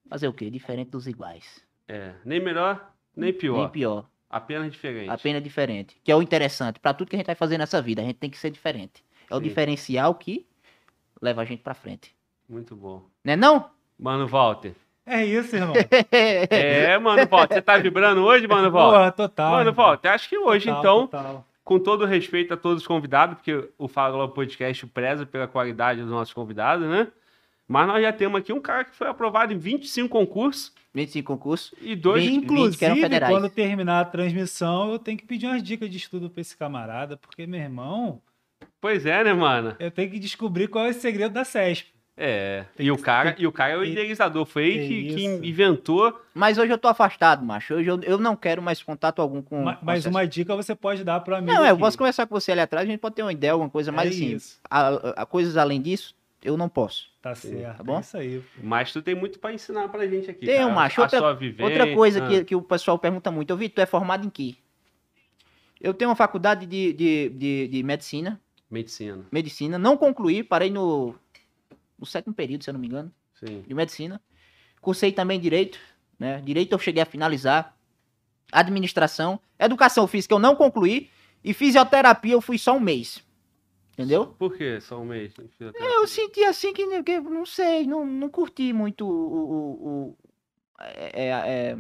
fazer 0.10 0.28
o 0.28 0.34
quê? 0.34 0.50
Diferente 0.50 0.92
dos 0.92 1.08
iguais. 1.08 1.64
É, 1.88 2.14
nem 2.24 2.40
melhor, 2.40 2.92
nem 3.16 3.34
pior. 3.34 3.58
Nem 3.58 3.70
pior. 3.70 4.06
Apenas 4.30 4.72
diferente. 4.72 5.10
Apenas 5.10 5.44
diferente. 5.44 5.98
Que 6.04 6.12
é 6.12 6.16
o 6.16 6.22
interessante. 6.22 6.80
Pra 6.80 6.94
tudo 6.94 7.10
que 7.10 7.16
a 7.16 7.20
gente 7.20 7.28
vai 7.28 7.36
fazer 7.36 7.58
nessa 7.58 7.82
vida, 7.82 8.02
a 8.02 8.06
gente 8.06 8.18
tem 8.18 8.30
que 8.30 8.38
ser 8.38 8.50
diferente. 8.50 9.04
É 9.30 9.36
o 9.36 9.38
Sim. 9.38 9.44
diferencial 9.44 10.16
que 10.16 10.46
leva 11.22 11.42
a 11.42 11.46
gente 11.46 11.62
pra 11.62 11.74
frente. 11.74 12.16
Muito 12.50 12.76
bom. 12.76 13.04
Né 13.24 13.36
não? 13.36 13.70
Mano 13.98 14.28
Walter. 14.28 14.74
É 15.06 15.24
isso, 15.24 15.56
irmão. 15.56 15.74
É, 16.12 16.98
Mano 16.98 17.28
Walter. 17.28 17.56
Você 17.56 17.62
tá 17.62 17.78
vibrando 17.78 18.24
hoje, 18.24 18.48
Mano 18.48 18.72
Walter? 18.72 18.98
Porra, 18.98 19.12
total. 19.12 19.52
Mano. 19.52 19.74
Walter, 19.74 20.08
acho 20.10 20.30
que 20.30 20.38
hoje, 20.38 20.66
Total, 20.66 20.80
então, 20.80 21.08
total. 21.08 21.48
Com 21.64 21.80
todo 21.80 22.06
respeito 22.06 22.54
a 22.54 22.58
todos 22.58 22.82
os 22.82 22.88
convidados, 22.88 23.36
porque 23.38 23.70
o 23.78 23.88
Fala 23.88 24.28
Podcast 24.28 24.86
preza 24.88 25.26
pela 25.26 25.48
qualidade 25.48 26.02
dos 26.02 26.10
nossos 26.12 26.34
convidados, 26.34 26.88
né? 26.88 27.08
Mas 27.68 27.88
nós 27.88 28.02
já 28.02 28.12
temos 28.12 28.40
aqui 28.42 28.52
um 28.52 28.60
cara 28.60 28.84
que 28.84 28.94
foi 28.96 29.08
aprovado 29.08 29.54
em 29.54 29.58
25 29.58 30.10
concursos 30.10 30.74
25 30.94 31.26
concursos. 31.34 31.74
e 31.82 31.96
dois. 31.96 32.24
Vinte- 32.24 32.44
Inclusive, 32.44 32.78
que 32.78 32.86
eram 32.86 32.98
federais. 32.98 33.34
quando 33.34 33.50
terminar 33.50 34.02
a 34.02 34.06
transmissão, 34.06 34.92
eu 34.92 35.00
tenho 35.00 35.18
que 35.18 35.26
pedir 35.26 35.48
umas 35.48 35.64
dicas 35.64 35.90
de 35.90 35.98
estudo 35.98 36.30
pra 36.30 36.42
esse 36.42 36.56
camarada, 36.58 37.16
porque, 37.18 37.48
meu 37.48 37.60
irmão, 37.60 38.22
Pois 38.82 39.06
é, 39.06 39.24
né, 39.24 39.34
mano? 39.34 39.76
eu 39.80 39.90
tenho 39.90 40.12
que 40.12 40.20
descobrir 40.20 40.68
qual 40.68 40.86
é 40.86 40.90
o 40.90 40.94
segredo 40.94 41.34
da 41.34 41.46
CESP. 41.46 41.93
É. 42.16 42.66
E 42.78 42.92
o 42.92 42.98
cara, 42.98 43.36
e 43.40 43.48
o 43.48 43.52
cara 43.52 43.74
é 43.74 43.78
o 43.78 43.84
idealizador. 43.84 44.46
Foi 44.46 44.68
ele 44.68 44.80
é 44.84 44.88
que, 44.88 45.16
que 45.40 45.48
inventou. 45.50 46.22
Mas 46.34 46.58
hoje 46.60 46.72
eu 46.72 46.78
tô 46.78 46.88
afastado, 46.88 47.44
macho. 47.44 47.74
Hoje 47.74 47.90
eu, 47.90 48.00
eu 48.04 48.18
não 48.20 48.36
quero 48.36 48.62
mais 48.62 48.84
contato 48.84 49.20
algum 49.20 49.42
com. 49.42 49.64
Ma- 49.64 49.76
com 49.78 49.86
Mas 49.86 50.00
acesso. 50.02 50.10
uma 50.16 50.28
dica 50.28 50.56
você 50.56 50.76
pode 50.76 51.04
dar 51.04 51.20
pro 51.22 51.36
amigo. 51.36 51.52
Não, 51.52 51.66
eu 51.66 51.72
aqui. 51.74 51.80
posso 51.80 51.98
conversar 51.98 52.28
com 52.28 52.40
você 52.40 52.52
ali 52.52 52.62
atrás, 52.62 52.88
a 52.88 52.92
gente 52.92 53.00
pode 53.00 53.16
ter 53.16 53.24
uma 53.24 53.34
ideia, 53.34 53.54
alguma 53.54 53.70
coisa, 53.70 53.92
mas 53.92 54.08
É 54.08 54.10
assim, 54.10 54.36
isso. 54.36 54.60
a, 54.70 55.24
a- 55.24 55.26
coisas 55.26 55.58
além 55.58 55.82
disso, 55.82 56.16
eu 56.44 56.56
não 56.56 56.70
posso. 56.70 57.12
Tá 57.20 57.34
certo. 57.34 57.78
Tá 57.78 57.84
bom? 57.84 57.98
É 57.98 58.02
isso 58.02 58.18
aí. 58.18 58.44
Mas 58.62 58.92
tu 58.94 59.02
tem 59.02 59.16
muito 59.16 59.40
pra 59.40 59.52
ensinar 59.52 59.88
pra 59.88 60.06
gente 60.06 60.30
aqui. 60.30 60.46
Tem, 60.46 60.58
cara. 60.60 60.72
macho. 60.72 61.02
A 61.02 61.06
Outra- 61.06 61.20
sua 61.20 61.34
vivência. 61.34 61.66
Outra 61.66 61.96
coisa 61.96 62.24
Ah, 62.24 62.28
que, 62.28 62.44
que 62.44 62.56
o 62.56 62.62
pessoal 62.62 63.00
pergunta 63.00 63.32
muito, 63.32 63.50
eu 63.50 63.58
vi, 63.58 63.70
tu 63.70 63.82
é 63.82 63.86
formado 63.88 64.24
em 64.26 64.30
quê? 64.30 64.54
Eu 65.82 65.94
tenho 65.96 66.10
uma 66.12 66.16
faculdade 66.16 66.66
de, 66.68 66.94
de, 66.94 67.30
de, 67.30 67.68
de 67.70 67.84
medicina, 67.84 68.40
Medicina. 68.70 69.26
medicina, 69.32 69.78
não 69.80 69.98
concluí, 69.98 70.42
parei 70.44 70.70
no, 70.70 71.14
no 72.04 72.06
sétimo 72.06 72.34
período, 72.34 72.64
se 72.66 72.70
eu 72.70 72.74
não 72.74 72.82
me 72.82 72.88
engano, 72.88 73.10
Sim. 73.40 73.64
de 73.66 73.74
medicina. 73.74 74.22
Cursei 74.82 75.12
também 75.14 75.40
direito, 75.40 75.80
né? 76.20 76.42
Direito 76.42 76.74
eu 76.74 76.80
cheguei 76.80 77.02
a 77.02 77.06
finalizar. 77.06 77.76
Administração, 78.52 79.40
educação 79.58 80.06
física 80.06 80.36
eu 80.36 80.40
não 80.40 80.56
concluí 80.56 81.10
e 81.44 81.54
fisioterapia 81.54 82.34
eu 82.34 82.42
fui 82.42 82.58
só 82.58 82.76
um 82.76 82.80
mês. 82.80 83.24
Entendeu? 83.94 84.28
Por 84.28 84.56
quê? 84.56 84.80
Só 84.82 85.00
um 85.00 85.06
mês? 85.06 85.34
fisioterapia? 85.34 85.96
Eu 85.96 86.06
senti 86.08 86.44
assim 86.44 86.74
que, 86.74 87.02
que 87.04 87.20
não 87.22 87.46
sei, 87.46 87.88
não, 87.88 88.06
não 88.06 88.30
curti 88.30 88.72
muito 88.74 89.08
o, 89.08 89.12
o- 89.12 89.88
o- 90.10 90.18
é- 90.82 91.26
é- 91.26 91.30
é, 91.30 91.78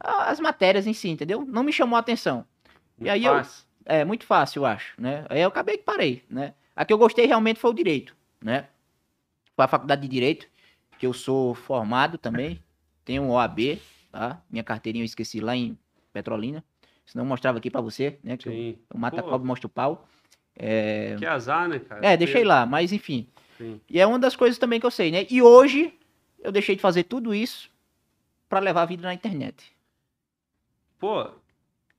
as 0.00 0.38
matérias 0.38 0.86
em 0.86 0.92
si, 0.92 1.08
entendeu? 1.08 1.44
Não 1.46 1.62
me 1.62 1.72
chamou 1.72 1.96
a 1.96 2.00
atenção. 2.00 2.44
Muito 2.98 3.10
aí 3.10 3.24
eu- 3.24 3.32
fácil. 3.34 3.66
É 3.88 4.04
muito 4.04 4.26
fácil, 4.26 4.60
eu 4.60 4.66
acho, 4.66 5.00
né? 5.00 5.24
Aí 5.30 5.40
eu 5.40 5.48
acabei 5.48 5.78
que 5.78 5.84
parei, 5.84 6.24
né? 6.28 6.54
A 6.74 6.84
que 6.84 6.92
eu 6.92 6.98
gostei 6.98 7.24
realmente 7.26 7.58
foi 7.60 7.70
o 7.70 7.74
direito, 7.74 8.14
né? 8.42 8.66
Foi 9.56 9.64
a 9.64 9.68
faculdade 9.68 10.02
de 10.02 10.08
direito, 10.08 10.46
que 10.98 11.06
eu 11.06 11.14
sou 11.14 11.54
formado 11.54 12.18
também, 12.18 12.62
tenho 13.06 13.22
um 13.22 13.30
OAB, 13.30 13.80
tá? 14.12 14.42
Minha 14.50 14.62
carteirinha 14.62 15.02
eu 15.02 15.06
esqueci 15.06 15.40
lá 15.40 15.56
em 15.56 15.78
Petrolina, 16.12 16.62
senão 17.06 17.24
eu 17.24 17.28
mostrava 17.28 17.56
aqui 17.56 17.70
pra 17.70 17.80
você, 17.80 18.18
né? 18.22 18.36
Que 18.36 18.50
eu, 18.50 18.52
Sim. 18.52 18.78
eu 18.92 19.00
mato 19.00 19.18
a 19.18 19.22
cobra 19.22 19.44
e 19.44 19.48
mostro 19.48 19.66
o 19.66 19.70
pau. 19.70 20.06
É, 20.54 21.16
Que 21.18 21.24
azar, 21.24 21.68
né, 21.68 21.78
cara? 21.78 22.06
é, 22.06 22.16
deixei 22.18 22.44
lá, 22.44 22.66
mas 22.66 22.92
enfim. 22.92 23.26
Sim. 23.56 23.80
E 23.88 23.98
é 23.98 24.06
uma 24.06 24.18
das 24.18 24.36
coisas 24.36 24.58
também 24.58 24.78
que 24.78 24.84
eu 24.84 24.90
sei, 24.90 25.10
né? 25.10 25.26
E 25.30 25.40
hoje 25.40 25.98
eu 26.38 26.52
deixei 26.52 26.76
de 26.76 26.82
fazer 26.82 27.04
tudo 27.04 27.34
isso 27.34 27.70
pra 28.50 28.60
levar 28.60 28.82
a 28.82 28.86
vida 28.86 29.02
na 29.02 29.14
internet. 29.14 29.74
Pô, 30.98 31.30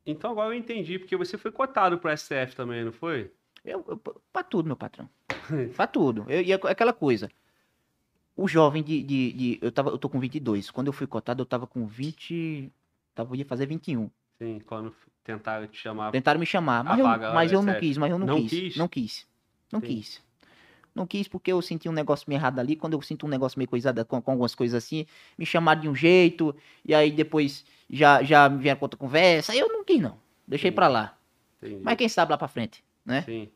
então 0.05 0.31
agora 0.31 0.53
eu 0.53 0.57
entendi, 0.57 0.99
porque 0.99 1.17
você 1.17 1.37
foi 1.39 1.51
cotado 1.51 1.97
pro 1.97 2.15
STF 2.15 2.55
também, 2.55 2.85
não 2.85 2.91
foi? 2.91 3.31
Eu, 3.65 3.83
eu, 3.87 3.97
pra 4.31 4.43
tudo, 4.43 4.67
meu 4.67 4.75
patrão. 4.75 5.09
pra 5.75 5.87
tudo. 5.87 6.25
Eu, 6.29 6.41
e 6.41 6.51
é 6.51 6.55
aquela 6.55 6.93
coisa. 6.93 7.29
O 8.38 8.48
jovem 8.48 8.84
de, 8.84 9.01
de, 9.01 9.34
de- 9.34 9.60
eu, 9.62 9.72
tava, 9.72 9.89
eu 9.89 9.98
tô 9.98 10.08
com 10.08 10.20
22. 10.20 10.70
Quando 10.70 10.88
eu 10.88 10.94
fui 10.94 11.08
cotado, 11.08 11.41
eu 11.41 11.46
tava 11.46 11.65
com 11.65 11.88
20. 11.88 12.72
Tava, 13.15 13.36
ia 13.36 13.44
fazer 13.44 13.65
21. 13.65 14.10
Sim, 14.38 14.62
quando 14.65 14.96
tentaram 15.24 15.65
te 15.67 15.77
chamar. 15.77 16.12
Tentaram 16.12 16.39
me 16.39 16.46
chamar, 16.46 16.84
mas, 16.84 17.00
eu, 17.00 17.06
vaga 17.06 17.34
mas 17.34 17.51
eu 17.51 17.63
não 17.63 17.74
quis, 17.79 17.98
mas 17.98 18.12
eu 18.12 18.20
não, 18.20 18.27
Não 18.27 18.41
quis, 18.41 18.50
quis? 18.51 18.75
Não 18.77 18.88
quis. 18.88 19.27
Não 19.72 19.79
Sim. 19.82 19.88
quis. 19.88 20.22
Não 20.94 21.08
quis 21.08 21.27
porque 21.27 21.51
eu 21.51 21.62
senti 21.62 21.89
um 21.89 21.91
negócio 21.91 22.25
meio 22.27 22.38
errado 22.39 22.60
ali. 22.60 22.75
Quando 22.75 22.94
eu 22.94 23.01
sinto 23.01 23.25
um 23.25 23.29
negócio 23.29 23.58
meio 23.58 23.67
coisado 23.67 24.03
com, 24.06 24.22
com 24.22 24.32
algumas 24.32 24.53
coisas 24.53 24.84
assim, 24.84 25.06
me 25.38 25.46
chamaram 25.46 25.82
de 25.82 25.89
um 25.89 25.96
jeito, 25.96 26.56
e 26.86 26.94
aí 26.94 27.12
depois 27.12 27.65
já, 27.89 28.22
já 28.22 28.48
me 28.48 28.60
vieram 28.60 28.77
com 28.79 28.86
outra 28.86 29.00
conversa. 29.00 29.56
Eu 29.56 29.67
não 29.70 29.84
quis, 29.84 30.00
não. 30.00 30.17
Deixei 30.48 30.70
Sim. 30.70 30.75
pra 30.75 30.88
lá. 30.88 31.17
Entendi. 31.62 31.82
Mas 31.84 31.98
quem 31.98 32.08
sabe 32.08 32.32
lá 32.32 32.38
pra 32.38 32.48
frente, 32.48 32.84
né? 33.03 33.24
Sim. 33.24 33.50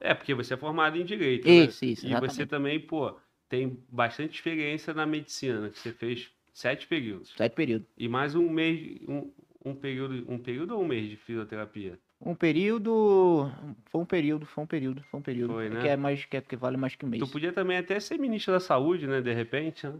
É, 0.00 0.12
porque 0.14 0.34
você 0.34 0.54
é 0.54 0.56
formado 0.56 0.96
em 0.96 1.04
direito. 1.04 1.46
né? 1.46 1.54
Isso, 1.54 1.84
isso. 1.84 2.04
E 2.04 2.08
exatamente. 2.10 2.34
você 2.34 2.46
também, 2.46 2.80
pô, 2.80 3.16
tem 3.52 3.78
bastante 3.90 4.36
experiência 4.36 4.94
na 4.94 5.04
medicina? 5.04 5.68
Que 5.68 5.78
você 5.78 5.92
fez 5.92 6.30
sete 6.54 6.86
períodos. 6.86 7.34
Sete 7.36 7.54
período. 7.54 7.84
E 7.98 8.08
mais 8.08 8.34
um 8.34 8.48
mês, 8.48 8.98
um, 9.06 9.30
um 9.62 9.74
período, 9.74 10.24
um 10.26 10.38
período 10.38 10.74
ou 10.74 10.82
um 10.82 10.86
mês 10.86 11.06
de 11.06 11.16
fisioterapia? 11.16 11.98
Um 12.18 12.34
período. 12.34 13.52
Foi 13.90 14.00
um 14.00 14.06
período, 14.06 14.46
foi 14.46 14.64
um 14.64 14.66
período, 14.66 15.02
foi 15.02 15.20
um 15.20 15.22
período. 15.22 15.52
Foi, 15.52 15.66
É 15.66 15.68
né? 15.68 15.82
Que 15.82 15.88
é 15.88 15.96
mais 15.98 16.24
que, 16.24 16.34
é, 16.38 16.40
que 16.40 16.56
vale 16.56 16.78
mais 16.78 16.96
que 16.96 17.04
um 17.04 17.08
mês. 17.10 17.22
Tu 17.22 17.30
podia 17.30 17.52
também 17.52 17.76
até 17.76 18.00
ser 18.00 18.18
ministro 18.18 18.54
da 18.54 18.60
saúde, 18.60 19.06
né? 19.06 19.20
De 19.20 19.34
repente, 19.34 19.86
né? 19.86 19.96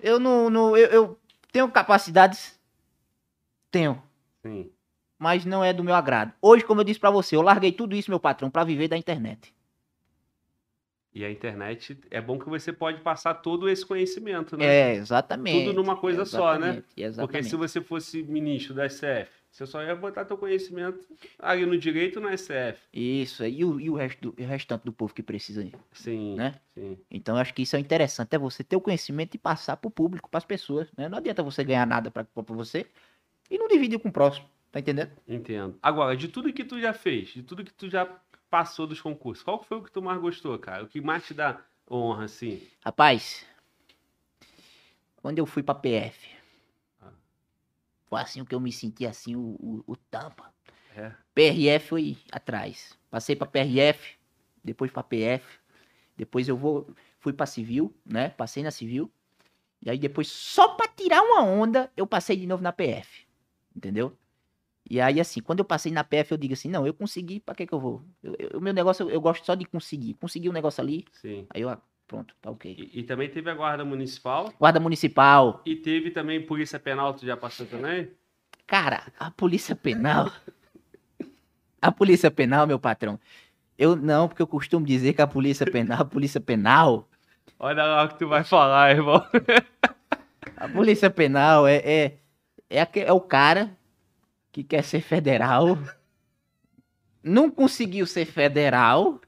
Eu 0.00 0.18
não. 0.18 0.50
não 0.50 0.76
eu, 0.76 0.88
eu 0.88 1.18
tenho 1.52 1.70
capacidades. 1.70 2.58
Tenho. 3.70 4.02
Sim. 4.44 4.68
Mas 5.16 5.44
não 5.44 5.62
é 5.62 5.72
do 5.72 5.84
meu 5.84 5.94
agrado. 5.94 6.32
Hoje, 6.42 6.64
como 6.64 6.80
eu 6.80 6.84
disse 6.84 6.98
pra 6.98 7.12
você, 7.12 7.36
eu 7.36 7.42
larguei 7.42 7.70
tudo 7.70 7.94
isso, 7.94 8.10
meu 8.10 8.18
patrão, 8.18 8.50
pra 8.50 8.64
viver 8.64 8.88
da 8.88 8.96
internet. 8.96 9.54
E 11.16 11.24
a 11.24 11.30
internet 11.30 11.98
é 12.10 12.20
bom 12.20 12.38
que 12.38 12.46
você 12.46 12.70
pode 12.70 13.00
passar 13.00 13.32
todo 13.32 13.70
esse 13.70 13.86
conhecimento, 13.86 14.54
né? 14.54 14.66
É, 14.66 14.94
exatamente. 14.96 15.64
Tudo 15.64 15.72
numa 15.72 15.96
coisa 15.96 16.26
só, 16.26 16.58
né? 16.58 16.82
Exatamente. 16.94 17.32
Porque 17.32 17.42
se 17.42 17.56
você 17.56 17.80
fosse 17.80 18.22
ministro 18.22 18.74
da 18.74 18.86
SF, 18.86 19.30
você 19.50 19.64
só 19.64 19.82
ia 19.82 19.96
botar 19.96 20.26
teu 20.26 20.36
conhecimento 20.36 21.08
ali 21.38 21.64
no 21.64 21.78
direito 21.78 22.20
na 22.20 22.36
SF. 22.36 22.78
Isso, 22.92 23.46
e 23.46 23.64
o, 23.64 23.80
e 23.80 23.88
o, 23.88 23.94
resto 23.94 24.30
do, 24.30 24.42
o 24.42 24.46
restante 24.46 24.82
do 24.84 24.92
povo 24.92 25.14
que 25.14 25.22
precisa. 25.22 25.66
Sim, 25.90 26.34
Né? 26.34 26.54
sim. 26.74 26.98
Então, 27.10 27.36
eu 27.36 27.40
acho 27.40 27.54
que 27.54 27.62
isso 27.62 27.76
é 27.76 27.78
interessante, 27.78 28.34
é 28.36 28.38
você 28.38 28.62
ter 28.62 28.76
o 28.76 28.80
conhecimento 28.82 29.36
e 29.36 29.38
passar 29.38 29.78
pro 29.78 29.90
público, 29.90 30.28
pras 30.28 30.44
pessoas. 30.44 30.86
Né? 30.98 31.08
Não 31.08 31.16
adianta 31.16 31.42
você 31.42 31.64
ganhar 31.64 31.86
nada 31.86 32.10
pra 32.10 32.26
você 32.48 32.84
e 33.50 33.56
não 33.56 33.68
dividir 33.68 33.98
com 33.98 34.10
o 34.10 34.12
próximo. 34.12 34.46
Tá 34.70 34.80
entendendo? 34.80 35.12
Entendo. 35.26 35.78
Agora, 35.82 36.14
de 36.14 36.28
tudo 36.28 36.52
que 36.52 36.62
tu 36.62 36.78
já 36.78 36.92
fez, 36.92 37.28
de 37.28 37.42
tudo 37.42 37.64
que 37.64 37.72
tu 37.72 37.88
já 37.88 38.04
passou 38.50 38.86
dos 38.86 39.00
concursos, 39.00 39.42
qual 39.44 39.62
foi 39.62 39.78
o 39.78 39.82
que 39.82 39.90
tu 39.90 40.00
mais 40.02 40.20
gostou, 40.20 40.58
cara? 40.58 40.84
O 40.84 40.88
que 40.88 41.00
mais 41.00 41.26
te 41.26 41.34
dá 41.34 41.60
honra, 41.90 42.24
assim? 42.24 42.66
Rapaz, 42.84 43.44
quando 45.16 45.38
eu 45.38 45.46
fui 45.46 45.62
pra 45.62 45.74
PF, 45.74 46.28
Ah. 47.02 47.10
foi 48.06 48.20
assim 48.20 48.44
que 48.44 48.54
eu 48.54 48.60
me 48.60 48.72
senti 48.72 49.06
assim, 49.06 49.34
o, 49.36 49.56
o, 49.60 49.84
o 49.86 49.96
tampa. 49.96 50.52
É. 50.96 51.12
PRF 51.34 51.88
foi 51.88 52.16
atrás. 52.32 52.96
Passei 53.10 53.36
pra 53.36 53.46
PRF, 53.46 54.16
depois 54.64 54.90
pra 54.90 55.02
PF, 55.02 55.44
depois 56.16 56.48
eu 56.48 56.56
vou, 56.56 56.88
fui 57.18 57.32
pra 57.32 57.44
civil, 57.46 57.94
né? 58.04 58.30
Passei 58.30 58.62
na 58.62 58.70
civil. 58.70 59.10
E 59.82 59.90
aí 59.90 59.98
depois, 59.98 60.28
só 60.28 60.68
pra 60.74 60.88
tirar 60.88 61.22
uma 61.22 61.42
onda, 61.42 61.92
eu 61.96 62.06
passei 62.06 62.36
de 62.36 62.46
novo 62.46 62.62
na 62.62 62.72
PF. 62.72 63.26
Entendeu? 63.76 64.16
E 64.88 65.00
aí, 65.00 65.20
assim, 65.20 65.40
quando 65.40 65.58
eu 65.60 65.64
passei 65.64 65.90
na 65.90 66.04
PF, 66.04 66.32
eu 66.32 66.38
digo 66.38 66.54
assim, 66.54 66.68
não, 66.68 66.86
eu 66.86 66.94
consegui, 66.94 67.40
pra 67.40 67.54
que 67.54 67.66
que 67.66 67.72
eu 67.74 67.80
vou? 67.80 68.02
O 68.54 68.60
meu 68.60 68.72
negócio, 68.72 69.04
eu, 69.04 69.10
eu 69.10 69.20
gosto 69.20 69.44
só 69.44 69.54
de 69.54 69.64
conseguir. 69.64 70.14
Consegui 70.14 70.48
um 70.48 70.52
negócio 70.52 70.80
ali, 70.82 71.04
Sim. 71.12 71.44
aí 71.50 71.62
eu, 71.62 71.68
ah, 71.68 71.78
pronto, 72.06 72.34
tá 72.40 72.50
ok. 72.50 72.76
E, 72.92 73.00
e 73.00 73.02
também 73.02 73.28
teve 73.28 73.50
a 73.50 73.54
guarda 73.54 73.84
municipal 73.84 74.52
Guarda 74.60 74.78
Municipal. 74.78 75.60
e 75.66 75.74
teve 75.74 76.12
também 76.12 76.40
polícia 76.46 76.78
penal, 76.78 77.12
tu 77.14 77.26
já 77.26 77.36
passou 77.36 77.66
também? 77.66 78.10
Cara, 78.66 79.12
a 79.18 79.30
Polícia 79.30 79.74
Penal. 79.76 80.30
A 81.80 81.92
Polícia 81.92 82.30
Penal, 82.30 82.66
meu 82.66 82.78
patrão. 82.80 83.18
Eu 83.78 83.94
não, 83.94 84.26
porque 84.28 84.42
eu 84.42 84.46
costumo 84.46 84.84
dizer 84.86 85.12
que 85.12 85.22
a 85.22 85.26
Polícia 85.26 85.64
Penal, 85.70 86.00
a 86.00 86.04
Polícia 86.04 86.40
Penal, 86.40 87.08
Olha 87.58 87.84
lá 87.84 88.04
o 88.04 88.08
que 88.08 88.18
tu 88.18 88.28
vai 88.28 88.42
falar, 88.44 88.90
irmão. 88.90 89.24
a 90.56 90.68
Polícia 90.68 91.08
Penal 91.10 91.66
é 91.66 91.76
é, 91.76 92.18
é, 92.68 92.88
é 92.94 93.12
o 93.12 93.20
cara 93.20 93.76
que 94.56 94.64
quer 94.64 94.82
ser 94.82 95.02
federal, 95.02 95.78
não 97.22 97.50
conseguiu 97.50 98.06
ser 98.06 98.24
federal, 98.24 99.20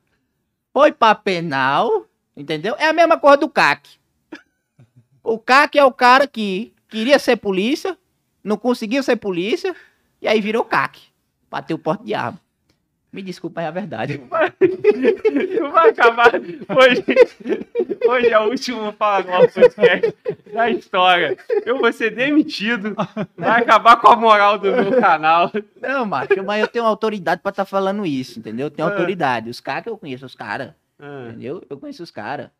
foi 0.72 0.90
pra 0.90 1.14
penal, 1.14 2.06
entendeu? 2.34 2.74
É 2.78 2.86
a 2.88 2.94
mesma 2.94 3.18
coisa 3.18 3.36
do 3.36 3.46
CAC. 3.50 3.98
O 5.22 5.38
CAC 5.38 5.78
é 5.78 5.84
o 5.84 5.92
cara 5.92 6.26
que 6.26 6.72
queria 6.88 7.18
ser 7.18 7.36
polícia, 7.36 7.98
não 8.42 8.56
conseguiu 8.56 9.02
ser 9.02 9.16
polícia, 9.16 9.76
e 10.22 10.26
aí 10.26 10.40
virou 10.40 10.64
CAC. 10.64 10.98
Bateu 11.50 11.76
o 11.76 11.78
porte 11.78 12.04
de 12.04 12.14
arma. 12.14 12.40
Me 13.10 13.22
desculpa, 13.22 13.62
é 13.62 13.66
a 13.66 13.70
verdade. 13.70 14.18
Tu 14.58 15.70
vai 15.72 15.90
acabar. 15.90 16.32
Hoje, 16.34 17.04
hoje 18.06 18.28
é 18.28 18.38
o 18.38 18.50
último 18.50 18.92
Fala 18.92 19.22
Glória 19.22 19.48
podcast 19.50 20.14
da 20.52 20.70
história. 20.70 21.36
Eu 21.64 21.78
vou 21.78 21.90
ser 21.92 22.10
demitido. 22.14 22.94
Vai 23.36 23.62
acabar 23.62 23.96
com 24.00 24.08
a 24.08 24.16
moral 24.16 24.58
do 24.58 24.70
meu 24.70 25.00
canal. 25.00 25.50
Não, 25.80 26.04
macho, 26.04 26.42
mas 26.44 26.60
eu 26.60 26.68
tenho 26.68 26.84
autoridade 26.84 27.40
pra 27.40 27.50
estar 27.50 27.64
falando 27.64 28.04
isso, 28.04 28.38
entendeu? 28.38 28.66
Eu 28.66 28.70
tenho 28.70 28.88
É. 28.88 28.92
autoridade. 28.92 29.48
Os 29.48 29.60
caras 29.60 29.84
que 29.84 29.88
eu 29.88 29.96
conheço, 29.98 30.26
os 30.26 30.34
caras, 30.34 30.74
Ah, 30.98 31.28
entendeu? 31.28 31.62
Eu 31.70 31.78
conheço 31.78 32.02
os 32.02 32.10
caras. 32.10 32.50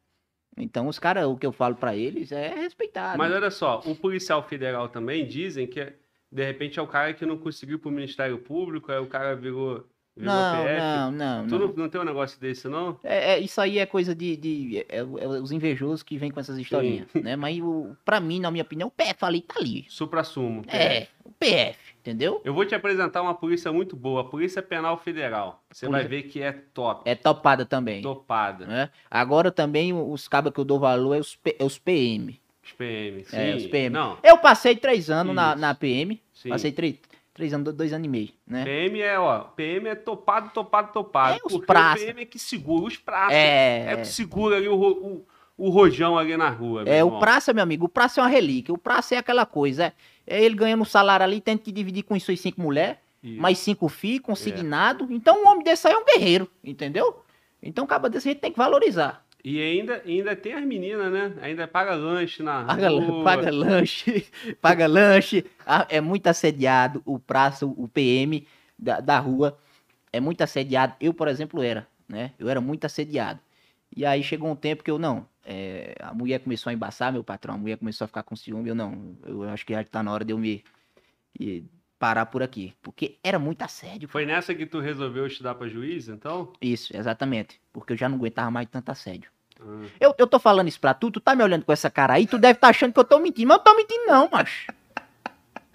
Então, 0.57 0.88
os 0.88 0.99
caras, 0.99 1.26
o 1.26 1.37
que 1.37 1.47
eu 1.47 1.52
falo 1.52 1.75
pra 1.76 1.95
eles 1.95 2.33
é 2.33 2.49
respeitado. 2.55 3.19
Mas 3.19 3.33
olha 3.33 3.50
só, 3.50 3.81
o 3.85 3.95
policial 3.95 4.43
federal 4.43 4.88
também 4.88 5.26
dizem 5.26 5.67
que 5.67 5.93
de 6.33 6.45
repente 6.45 6.78
é 6.78 6.83
o 6.83 6.87
cara 6.87 7.12
que 7.14 7.25
não 7.26 7.37
conseguiu 7.37 7.78
pro 7.78 7.90
Ministério 7.90 8.38
Público, 8.38 8.90
aí 8.90 8.99
o 8.99 9.07
cara 9.07 9.37
virou 9.37 9.87
não, 10.25 10.65
PF. 10.65 10.79
não, 10.81 11.11
não, 11.13 11.47
Tu 11.47 11.73
não. 11.81 11.89
tem 11.89 12.01
um 12.01 12.05
negócio 12.05 12.41
desse, 12.41 12.69
não? 12.69 12.99
É, 13.05 13.35
é- 13.35 13.41
isso 13.41 13.61
aí 13.61 13.79
é 13.79 13.87
coisa 13.87 14.15
de. 14.15 14.37
de- 14.37 14.79
é, 14.89 14.99
é 14.99 15.03
os 15.05 15.53
invejosos 15.53 16.03
que 16.03 16.17
vêm 16.19 16.31
com 16.31 16.41
essas 16.41 16.59
historinhas, 16.59 17.07
né? 17.15 17.37
Mas 17.37 17.59
o, 17.61 17.97
pra 18.05 18.21
mim, 18.21 18.41
na 18.41 18.51
minha 18.51 18.63
opinião, 18.63 18.89
o 18.89 18.91
PF 18.91 19.25
ali 19.25 19.41
tá 19.43 19.55
ali. 19.59 19.85
Supra-sumo. 19.89 20.63
É, 20.69 21.07
o 21.25 21.31
PF, 21.33 21.79
entendeu? 22.01 22.41
Eu 22.45 22.53
vou 22.55 22.65
te 22.65 22.75
apresentar 22.75 23.23
uma 23.23 23.35
polícia 23.35 23.73
muito 23.73 23.95
boa, 23.97 24.23
a 24.23 24.25
Polícia 24.25 24.63
Penal 24.63 24.97
Federal. 24.99 25.63
Você 25.71 25.87
vai 25.89 26.03
Polícia- 26.05 26.09
ver 26.25 26.29
que 26.31 26.43
é 26.43 26.53
top, 26.53 27.03
É 27.09 27.15
topada 27.15 27.65
também. 27.65 28.03
topada. 28.03 28.67
Né? 28.67 28.91
Agora 29.11 29.51
também 29.51 29.93
os 29.93 30.27
cabos 30.29 30.53
que 30.53 30.59
eu 30.61 30.65
dou 30.65 30.79
valor 30.81 31.15
é 31.15 31.19
os, 31.21 31.37
P- 31.37 31.57
é 31.59 31.65
os 31.65 31.79
PM. 31.79 32.41
Os 32.65 32.73
PM, 32.73 33.25
sim. 33.25 33.37
É, 33.37 33.57
os 33.57 33.67
PM. 33.67 33.91
Não, 33.95 34.19
Eu 34.23 34.37
passei 34.39 34.77
três 34.77 35.09
anos 35.09 35.35
na, 35.35 35.57
na 35.57 35.75
PM. 35.75 36.21
sim. 36.35 36.51
Passei 36.51 36.71
três, 36.71 36.97
três 37.38 37.54
anos, 37.54 37.73
dois 37.73 37.92
anos 37.92 38.04
e 38.04 38.09
meio, 38.11 38.30
né? 38.45 38.64
PM 38.64 39.00
é, 39.00 39.16
ó, 39.16 39.38
PM 39.45 39.87
é 39.88 39.95
topado, 39.95 40.50
topado, 40.50 40.92
topado. 40.92 41.35
É, 41.35 41.37
os 41.37 41.52
porque 41.52 41.66
praça. 41.66 42.02
o 42.02 42.07
PM 42.07 42.23
é 42.23 42.25
que 42.25 42.37
segura, 42.38 42.87
os 42.87 42.97
praças. 42.97 43.33
É, 43.33 43.92
É, 43.92 43.97
que 43.97 44.09
segura 44.09 44.57
ali 44.57 44.68
o, 44.68 44.75
o, 44.76 45.25
o 45.57 45.71
rojão 45.71 46.18
ali 46.18 46.37
na 46.37 46.50
rua. 46.50 46.83
é 46.85 47.04
o 47.04 47.07
irmão. 47.07 47.21
praça, 47.21 47.52
meu 47.52 47.62
amigo. 47.62 47.87
O 47.87 47.88
praça 47.88 48.21
é 48.21 48.25
uma 48.25 48.28
relíquia. 48.28 48.75
O 48.75 48.78
praça 48.78 49.14
é 49.14 49.18
aquela 49.18 49.47
coisa. 49.47 49.85
É, 49.85 49.92
é 50.26 50.42
ele 50.42 50.57
ganhando 50.57 50.80
um 50.80 50.85
salário 50.85 51.23
ali, 51.23 51.40
tendo 51.40 51.61
que 51.61 51.71
dividir 51.71 52.02
com 52.02 52.18
suas 52.18 52.40
cinco 52.40 52.61
mulheres, 52.61 52.97
mais 53.23 53.59
cinco 53.59 53.88
filhos, 53.88 54.18
É. 54.18 54.23
consignado. 54.26 55.07
Então, 55.09 55.40
um 55.45 55.47
homem 55.49 55.62
desse 55.62 55.87
aí 55.87 55.95
é 55.95 55.97
um 55.97 56.04
guerreiro, 56.04 56.50
entendeu? 56.64 57.23
Então, 57.62 57.85
o 57.85 57.87
cabo 57.88 58.09
desse 58.09 58.25
jeito 58.25 58.40
tem 58.40 58.50
que 58.50 58.59
valorizar. 58.59 59.25
E 59.45 59.61
ainda, 59.62 60.02
ainda 60.04 60.35
tem 60.37 60.52
as 60.52 60.64
meninas, 60.64 61.12
né? 61.12 61.33
Ainda 61.40 61.66
paga 61.68 61.95
lanche 61.95 62.42
na 62.42 62.64
Paga, 62.64 62.88
rua. 62.90 63.25
paga 63.25 63.50
lanche, 63.50 64.26
paga 64.61 64.87
lanche. 64.87 65.45
É 65.88 66.00
muito 66.00 66.26
assediado 66.26 67.02
o 67.07 67.18
praça, 67.18 67.64
o 67.64 67.88
PM 67.88 68.47
da, 68.78 69.00
da 69.00 69.18
rua. 69.18 69.57
É 70.12 70.21
muito 70.21 70.42
assediado. 70.42 70.95
Eu, 71.00 71.14
por 71.14 71.28
exemplo, 71.28 71.62
era, 71.62 71.87
né? 72.09 72.33
Eu 72.38 72.49
era 72.49 72.61
muito 72.61 72.85
assediado. 72.85 73.40
E 73.97 74.04
aí 74.04 74.23
chegou 74.23 74.50
um 74.50 74.57
tempo 74.57 74.83
que 74.83 74.90
eu, 74.90 74.99
não. 74.99 75.26
é, 75.45 75.95
a 76.00 76.12
mulher 76.12 76.40
começou 76.40 76.71
a 76.71 76.75
embaçar, 76.75 77.12
meu 77.12 77.25
patrão. 77.25 77.54
A 77.54 77.59
mulher 77.59 77.78
começou 77.78 78.04
a 78.04 78.09
ficar 78.09 78.23
com 78.25 78.35
ciúme. 78.37 78.68
Eu, 78.68 78.75
não. 78.75 79.16
Eu 79.25 79.45
acho 79.45 79.64
que 79.64 79.73
já 79.73 79.83
tá 79.85 80.02
na 80.02 80.12
hora 80.12 80.25
de 80.25 80.33
eu 80.33 80.38
me 80.38 80.62
e 81.38 81.64
parar 81.99 82.26
por 82.26 82.42
aqui. 82.42 82.75
Porque 82.83 83.16
era 83.23 83.38
muito 83.38 83.62
assédio. 83.62 84.09
Foi 84.09 84.26
nessa 84.26 84.54
que 84.54 84.66
tu 84.66 84.80
resolveu 84.80 85.26
estudar 85.26 85.54
pra 85.54 85.68
juiz, 85.68 86.09
então? 86.09 86.52
Isso, 86.61 86.97
exatamente. 86.97 87.61
Porque 87.78 87.92
eu 87.92 87.97
já 87.97 88.08
não 88.08 88.16
aguentava 88.16 88.50
mais 88.50 88.68
tanto 88.68 88.90
assédio. 88.90 89.30
Ah. 89.61 89.87
Eu, 90.00 90.14
eu 90.18 90.26
tô 90.26 90.38
falando 90.38 90.68
isso 90.68 90.80
pra 90.80 90.94
tu, 90.94 91.11
tu 91.11 91.20
tá 91.20 91.35
me 91.35 91.42
olhando 91.42 91.64
com 91.64 91.73
essa 91.73 91.90
cara 91.90 92.14
aí, 92.14 92.26
tu 92.26 92.38
deve 92.38 92.54
estar 92.58 92.68
achando 92.68 92.92
que 92.92 93.00
eu 93.00 93.04
tô 93.04 93.18
mentindo, 93.18 93.49
mas 93.49 93.58
eu 93.58 93.64
tô 93.64 93.75
mentindo 93.75 94.06
não, 94.06 94.28
macho. 94.30 94.73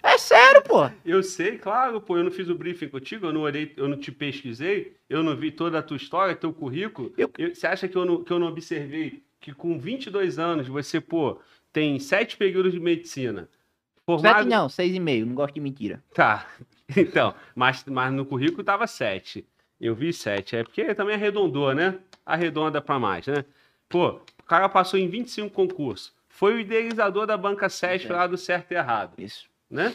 É 0.02 0.18
sério, 0.18 0.62
pô. 0.62 0.90
Eu 1.04 1.22
sei, 1.22 1.56
claro, 1.56 1.98
pô, 2.00 2.18
eu 2.18 2.24
não 2.24 2.30
fiz 2.30 2.48
o 2.50 2.54
briefing 2.54 2.88
contigo, 2.88 3.26
eu 3.26 3.32
não 3.32 3.40
olhei, 3.40 3.72
eu 3.76 3.88
não 3.88 3.96
te 3.96 4.12
pesquisei, 4.12 4.94
eu 5.08 5.22
não 5.22 5.34
vi 5.34 5.50
toda 5.50 5.78
a 5.78 5.82
tua 5.82 5.96
história, 5.96 6.36
teu 6.36 6.52
currículo. 6.52 7.12
Eu- 7.16 7.30
Eu- 7.38 7.54
Você 7.54 7.66
acha 7.66 7.88
que 7.88 7.96
eu, 7.96 8.04
não, 8.04 8.22
que 8.22 8.30
eu 8.30 8.38
não 8.38 8.48
observei 8.48 9.22
que 9.40 9.52
com 9.54 9.78
22 9.78 10.38
anos 10.38 10.68
você, 10.68 11.00
pô, 11.00 11.40
tem 11.72 11.98
sete 11.98 12.36
períodos 12.36 12.72
de 12.72 12.80
medicina? 12.80 13.48
Formado... 14.04 14.36
Sete 14.40 14.48
não, 14.48 14.68
seis 14.68 14.94
e 14.94 15.00
meio, 15.00 15.24
não 15.24 15.34
gosto 15.34 15.54
de 15.54 15.60
mentira. 15.60 16.04
Tá, 16.14 16.46
então, 16.94 17.34
mas, 17.54 17.82
mas 17.86 18.12
no 18.12 18.26
currículo 18.26 18.62
tava 18.62 18.86
sete. 18.86 19.46
Eu 19.80 19.94
vi 19.94 20.12
sete, 20.12 20.56
é 20.56 20.62
porque 20.64 20.94
também 20.94 21.14
arredondou, 21.14 21.74
né? 21.74 21.98
Arredonda 22.24 22.80
pra 22.80 22.98
mais, 22.98 23.26
né? 23.26 23.44
Pô, 23.88 24.08
o 24.38 24.42
cara 24.46 24.68
passou 24.68 24.98
em 24.98 25.08
25 25.08 25.50
concursos. 25.50 26.12
Foi 26.28 26.54
o 26.54 26.58
idealizador 26.60 27.26
da 27.26 27.36
banca 27.36 27.68
7 27.68 28.06
É. 28.06 28.12
lá 28.12 28.26
do 28.26 28.36
certo 28.36 28.72
e 28.72 28.74
errado 28.74 29.12
Isso. 29.18 29.46
né? 29.70 29.94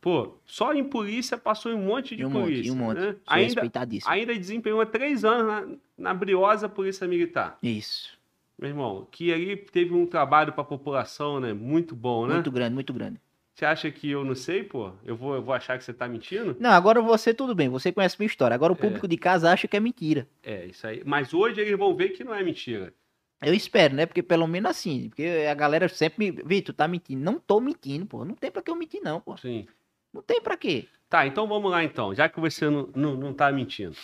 Pô, 0.00 0.34
só 0.44 0.72
em 0.74 0.82
polícia 0.82 1.38
passou 1.38 1.70
em 1.70 1.76
um 1.76 1.82
monte 1.84 2.16
de 2.16 2.22
E 2.22 2.26
um 2.26 2.30
monte, 2.30 2.42
polícia. 2.44 2.68
e 2.68 2.72
um 2.72 2.76
monte. 2.76 2.98
né? 2.98 3.16
Ainda, 3.26 3.44
respeitadíssimo. 3.46 4.12
ainda 4.12 4.34
desempenhou 4.36 4.84
três 4.84 5.24
anos 5.24 5.46
na, 5.46 5.76
na 6.10 6.14
briosa 6.14 6.68
Polícia 6.68 7.06
Militar. 7.06 7.56
Isso. 7.62 8.18
Meu 8.58 8.70
irmão, 8.70 9.06
que 9.10 9.32
ali 9.32 9.56
teve 9.56 9.94
um 9.94 10.04
trabalho 10.06 10.52
pra 10.52 10.64
população, 10.64 11.38
né? 11.38 11.52
Muito 11.52 11.94
bom, 11.94 12.26
né? 12.26 12.34
Muito 12.34 12.50
grande, 12.50 12.74
muito 12.74 12.92
grande. 12.92 13.20
Você 13.62 13.66
acha 13.66 13.90
que 13.92 14.10
eu 14.10 14.24
não 14.24 14.34
sei, 14.34 14.64
pô? 14.64 14.90
Eu 15.04 15.14
vou, 15.14 15.36
eu 15.36 15.42
vou 15.42 15.54
achar 15.54 15.78
que 15.78 15.84
você 15.84 15.92
tá 15.92 16.08
mentindo? 16.08 16.56
Não, 16.58 16.70
agora 16.70 17.00
você 17.00 17.32
tudo 17.32 17.54
bem, 17.54 17.68
você 17.68 17.92
conhece 17.92 18.16
minha 18.18 18.26
história. 18.26 18.56
Agora 18.56 18.72
o 18.72 18.76
É. 18.76 18.78
público 18.78 19.06
de 19.06 19.16
casa 19.16 19.52
acha 19.52 19.68
que 19.68 19.76
é 19.76 19.80
mentira. 19.80 20.26
É, 20.42 20.64
isso 20.66 20.84
aí. 20.84 21.00
Mas 21.06 21.32
hoje 21.32 21.60
eles 21.60 21.78
vão 21.78 21.94
ver 21.94 22.08
que 22.08 22.24
não 22.24 22.34
é 22.34 22.42
mentira. 22.42 22.92
Eu 23.40 23.54
espero, 23.54 23.94
né? 23.94 24.04
Porque 24.04 24.20
pelo 24.20 24.48
menos 24.48 24.68
assim, 24.68 25.08
porque 25.10 25.46
a 25.48 25.54
galera 25.54 25.88
sempre 25.88 26.32
me. 26.32 26.42
Vitor, 26.44 26.74
tá 26.74 26.88
mentindo. 26.88 27.22
Não 27.22 27.38
tô 27.38 27.60
mentindo, 27.60 28.04
pô. 28.04 28.24
Não 28.24 28.34
tem 28.34 28.50
pra 28.50 28.62
que 28.62 28.68
eu 28.70 28.74
mentir, 28.74 29.00
não, 29.00 29.20
pô. 29.20 29.36
Sim. 29.36 29.64
Não 30.12 30.22
tem 30.22 30.40
pra 30.40 30.56
quê. 30.56 30.88
Tá, 31.08 31.24
então 31.24 31.46
vamos 31.46 31.70
lá 31.70 31.84
então. 31.84 32.12
Já 32.12 32.28
que 32.28 32.40
você 32.40 32.68
não, 32.68 32.88
não, 32.96 33.14
não 33.14 33.32
tá 33.32 33.52
mentindo. 33.52 33.94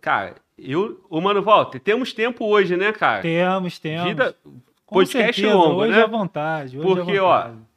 Cara, 0.00 0.36
eu... 0.56 1.04
Ô, 1.10 1.20
Mano 1.20 1.42
Walter, 1.42 1.80
temos 1.80 2.12
tempo 2.12 2.46
hoje, 2.46 2.76
né, 2.76 2.92
cara? 2.92 3.22
Temos, 3.22 3.76
temos. 3.80 4.08
Vida... 4.08 4.36
Com 4.86 4.94
podcast 4.94 5.40
certeza, 5.40 5.54
longo, 5.54 5.80
hoje 5.80 5.92
né? 5.96 6.02
à 6.02 6.06
vontade. 6.06 6.78
Hoje 6.78 6.86
Porque, 6.86 7.16
à 7.16 7.24
ó, 7.24 7.36
vontade. 7.42 7.69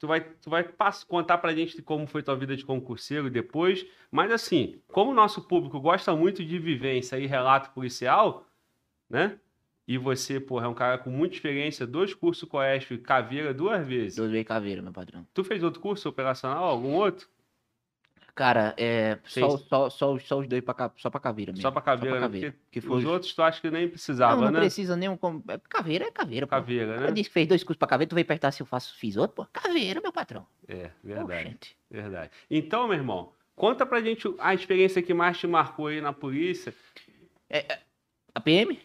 Tu 0.00 0.06
vai, 0.06 0.20
tu 0.22 0.48
vai 0.48 0.64
pass- 0.64 1.04
contar 1.04 1.38
pra 1.38 1.54
gente 1.54 1.76
de 1.76 1.82
como 1.82 2.06
foi 2.06 2.22
tua 2.22 2.34
vida 2.34 2.56
de 2.56 2.64
concurseiro 2.64 3.28
depois. 3.30 3.86
Mas 4.10 4.32
assim, 4.32 4.80
como 4.88 5.10
o 5.10 5.14
nosso 5.14 5.42
público 5.46 5.78
gosta 5.78 6.16
muito 6.16 6.42
de 6.44 6.58
vivência 6.58 7.18
e 7.18 7.26
relato 7.26 7.70
policial, 7.72 8.46
né? 9.08 9.38
E 9.86 9.98
você, 9.98 10.40
porra, 10.40 10.66
é 10.66 10.68
um 10.68 10.74
cara 10.74 10.98
com 10.98 11.10
muita 11.10 11.34
experiência, 11.34 11.86
dois 11.86 12.14
cursos 12.14 12.48
Coesp, 12.48 12.96
caveira 12.98 13.52
duas 13.52 13.86
vezes. 13.86 14.16
Dois 14.16 14.30
veio 14.30 14.44
caveira, 14.44 14.80
meu 14.80 14.92
padrão. 14.92 15.26
Tu 15.34 15.44
fez 15.44 15.62
outro 15.62 15.80
curso 15.80 16.08
operacional, 16.08 16.64
algum 16.64 16.94
outro? 16.94 17.28
Cara, 18.34 18.74
é. 18.76 19.18
Só, 19.24 19.56
só, 19.58 19.90
só, 19.90 20.18
só 20.18 20.38
os 20.38 20.46
dois 20.48 20.62
pra, 20.62 20.90
só 20.96 21.10
pra 21.10 21.20
caveira 21.20 21.52
mesmo. 21.52 21.62
Só 21.62 21.70
pra 21.70 21.82
caveira, 21.82 22.16
né? 22.16 22.20
caveira. 22.22 22.52
Porque 22.52 22.80
Que 22.80 22.80
foi 22.80 22.98
os 22.98 23.04
os- 23.04 23.10
outros 23.10 23.32
tu 23.34 23.42
acha 23.42 23.60
que 23.60 23.70
nem 23.70 23.88
precisava, 23.88 24.36
não, 24.36 24.42
não 24.44 24.50
né? 24.52 24.60
precisa 24.60 24.96
nenhum. 24.96 25.18
é, 25.48 25.58
Caveira 25.68 26.04
é 26.06 26.10
caveira, 26.10 26.46
pô. 26.46 26.50
Caveira, 26.50 27.00
né? 27.00 27.10
disse 27.12 27.28
que 27.28 27.34
fez 27.34 27.46
dois 27.48 27.62
cursos 27.62 27.78
pra 27.78 27.88
caveira, 27.88 28.08
tu 28.08 28.14
veio 28.14 28.26
perguntar 28.26 28.50
se 28.52 28.62
eu 28.62 28.66
faço, 28.66 28.94
fiz 28.96 29.16
outro, 29.16 29.36
pô. 29.36 29.46
Caveira, 29.52 30.00
meu 30.00 30.12
patrão. 30.12 30.46
É, 30.68 30.90
verdade, 31.02 31.76
verdade. 31.90 32.30
Então, 32.50 32.86
meu 32.88 32.96
irmão, 32.96 33.32
conta 33.56 33.84
pra 33.84 34.00
gente 34.00 34.26
a 34.38 34.54
experiência 34.54 35.02
que 35.02 35.12
mais 35.12 35.36
te 35.38 35.46
marcou 35.46 35.88
aí 35.88 36.00
na 36.00 36.12
polícia. 36.12 36.72
A 38.34 38.40
PM? 38.40 38.78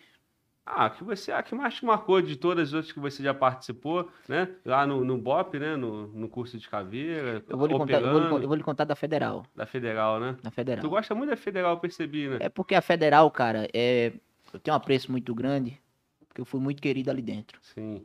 Ah, 0.65 0.89
que 0.89 1.04
você, 1.04 1.32
a 1.32 1.43
que 1.43 1.54
mais 1.54 1.75
te 1.75 1.86
marcou 1.86 2.19
de 2.19 2.36
todas 2.36 2.69
as 2.69 2.73
outras 2.73 2.91
que 2.91 2.99
você 2.99 3.21
já 3.21 3.36
participou, 3.36 4.10
né? 4.28 4.49
Lá 4.65 4.88
no, 4.88 5.06
no 5.06 5.15
BOP, 5.15 5.60
né? 5.60 5.75
No, 5.75 6.08
no 6.08 6.28
curso 6.28 6.58
de 6.58 6.67
caveira, 6.67 7.43
Eu 7.47 7.56
vou, 7.56 7.67
lhe 7.67 7.73
contar, 7.78 8.01
eu, 8.01 8.10
vou 8.10 8.12
lhe, 8.13 8.17
operando, 8.17 8.43
eu 8.43 8.47
vou 8.47 8.58
lhe 8.58 8.63
contar 8.63 8.84
da 8.84 8.95
Federal. 8.95 9.45
da 9.56 9.67
Federal, 9.67 10.19
né? 10.19 10.36
Na 10.43 10.49
Federal. 10.49 10.82
Tu 10.82 10.89
gosta 10.89 11.13
muito 11.13 11.30
da 11.30 11.38
Federal, 11.38 11.75
eu 11.75 11.80
percebi, 11.80 12.28
né? 12.28 12.38
É 12.39 12.49
porque 12.49 12.73
a 12.73 12.82
Federal, 12.82 13.30
cara, 13.30 13.67
é. 13.73 14.13
Eu 14.51 14.60
tenho 14.60 14.73
um 14.73 14.78
apreço 14.78 15.12
muito 15.12 15.36
grande, 15.36 15.80
porque 16.28 16.41
eu 16.41 16.45
fui 16.45 16.60
muito 16.60 16.82
querido 16.82 17.12
ali 17.12 17.21
dentro. 17.21 17.60
Sim. 17.62 18.04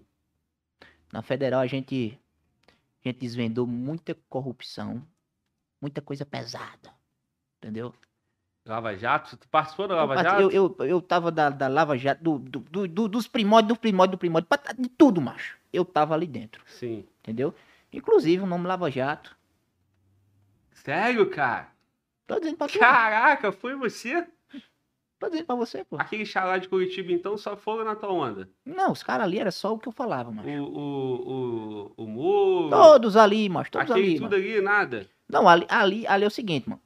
Na 1.10 1.22
Federal 1.22 1.60
a 1.60 1.66
gente, 1.66 2.18
a 3.02 3.08
gente 3.08 3.20
desvendou 3.20 3.66
muita 3.66 4.14
corrupção, 4.28 5.02
muita 5.80 6.02
coisa 6.02 6.26
pesada. 6.26 6.92
Entendeu? 7.58 7.94
Lava 8.66 8.94
Jato, 8.96 9.36
tu 9.36 9.48
participou 9.48 9.88
da 9.88 9.96
Lava 9.96 10.22
Jato? 10.22 10.42
eu, 10.42 10.50
eu, 10.50 10.76
eu 10.86 11.00
tava 11.00 11.30
da, 11.30 11.48
da 11.50 11.66
Lava 11.66 11.96
Jato, 11.96 12.22
do, 12.22 12.38
do, 12.38 12.58
do- 12.60 12.88
do- 12.88 13.08
dos 13.08 13.26
primórdios, 13.26 13.76
do 13.76 13.80
primórdio, 13.80 14.16
do 14.16 14.18
primórdio, 14.18 14.48
pra- 14.48 14.72
de 14.78 14.88
tudo, 14.88 15.20
macho. 15.20 15.56
Eu 15.72 15.84
tava 15.84 16.14
ali 16.14 16.26
dentro, 16.26 16.62
Sim. 16.66 17.04
entendeu? 17.20 17.54
Inclusive 17.92 18.42
o 18.42 18.46
nome 18.46 18.66
Lava 18.66 18.90
Jato. 18.90 19.34
Sério, 20.72 21.28
cara? 21.30 21.68
Tô 22.26 22.38
dizendo 22.38 22.56
pra 22.56 22.68
tu. 22.68 22.78
Caraca, 22.78 23.50
foi 23.52 23.74
você? 23.74 24.26
Tô 25.18 25.28
dizendo 25.28 25.46
pra 25.46 25.54
você, 25.56 25.84
pô. 25.84 25.96
Aquele 25.98 26.24
xalá 26.24 26.56
de 26.56 26.68
Curitiba, 26.68 27.12
então, 27.12 27.36
só 27.36 27.56
foram 27.56 27.84
na 27.84 27.94
tua 27.94 28.10
onda. 28.12 28.48
Não, 28.64 28.92
os 28.92 29.02
caras 29.02 29.24
ali 29.26 29.38
era 29.38 29.50
só 29.50 29.74
o 29.74 29.78
que 29.78 29.88
eu 29.88 29.92
falava, 29.92 30.30
O, 30.30 30.34
macho. 30.34 30.48
o, 30.48 31.92
o, 31.96 32.04
o 32.04 32.06
Muro, 32.06 32.70
Todos 32.70 33.16
ali, 33.16 33.48
macho. 33.48 33.70
Todos 33.70 33.90
aquele 33.90 34.06
ali, 34.06 34.14
tudo 34.20 34.30
mano. 34.30 34.42
ali, 34.42 34.60
nada. 34.60 35.06
Não, 35.28 35.46
ali, 35.48 35.66
ali, 35.68 36.06
ali 36.06 36.24
é 36.24 36.26
o 36.26 36.30
seguinte, 36.30 36.68
mano. 36.68 36.80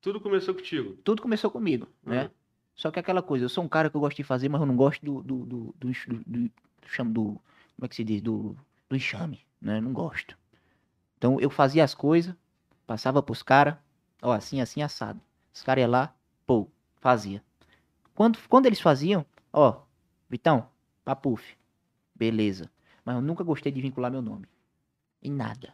Tudo 0.00 0.20
começou 0.20 0.54
contigo. 0.54 0.96
Tudo 1.04 1.22
começou 1.22 1.50
comigo, 1.50 1.88
né? 2.04 2.24
Uhum. 2.24 2.30
Só 2.74 2.90
que 2.90 3.00
aquela 3.00 3.22
coisa, 3.22 3.44
eu 3.44 3.48
sou 3.48 3.64
um 3.64 3.68
cara 3.68 3.90
que 3.90 3.96
eu 3.96 4.00
gosto 4.00 4.16
de 4.16 4.24
fazer, 4.24 4.48
mas 4.48 4.60
eu 4.60 4.66
não 4.66 4.76
gosto 4.76 5.04
do. 5.04 5.22
do, 5.22 5.44
do, 5.44 5.74
do, 5.76 5.92
do, 5.92 6.22
do, 6.26 6.50
chamo 6.86 7.12
do 7.12 7.40
como 7.78 7.86
é 7.86 7.88
que 7.88 7.94
se 7.94 8.04
diz? 8.04 8.20
Do, 8.20 8.56
do 8.88 8.96
enxame, 8.96 9.40
né? 9.60 9.80
Não 9.80 9.92
gosto. 9.92 10.36
Então 11.16 11.40
eu 11.40 11.48
fazia 11.48 11.84
as 11.84 11.94
coisas, 11.94 12.34
passava 12.86 13.22
pros 13.22 13.42
caras, 13.42 13.76
ó, 14.22 14.32
assim, 14.32 14.60
assim, 14.60 14.82
assado. 14.82 15.20
Os 15.52 15.62
caras 15.62 15.82
iam 15.82 15.90
lá, 15.90 16.14
pô, 16.46 16.68
fazia. 16.96 17.42
Quando, 18.14 18.38
quando 18.48 18.66
eles 18.66 18.80
faziam, 18.80 19.24
ó, 19.52 19.82
Vitão, 20.28 20.68
papuf, 21.04 21.56
beleza. 22.14 22.70
Mas 23.04 23.14
eu 23.14 23.22
nunca 23.22 23.44
gostei 23.44 23.72
de 23.72 23.80
vincular 23.80 24.10
meu 24.10 24.20
nome. 24.20 24.46
Em 25.22 25.32
nada. 25.32 25.72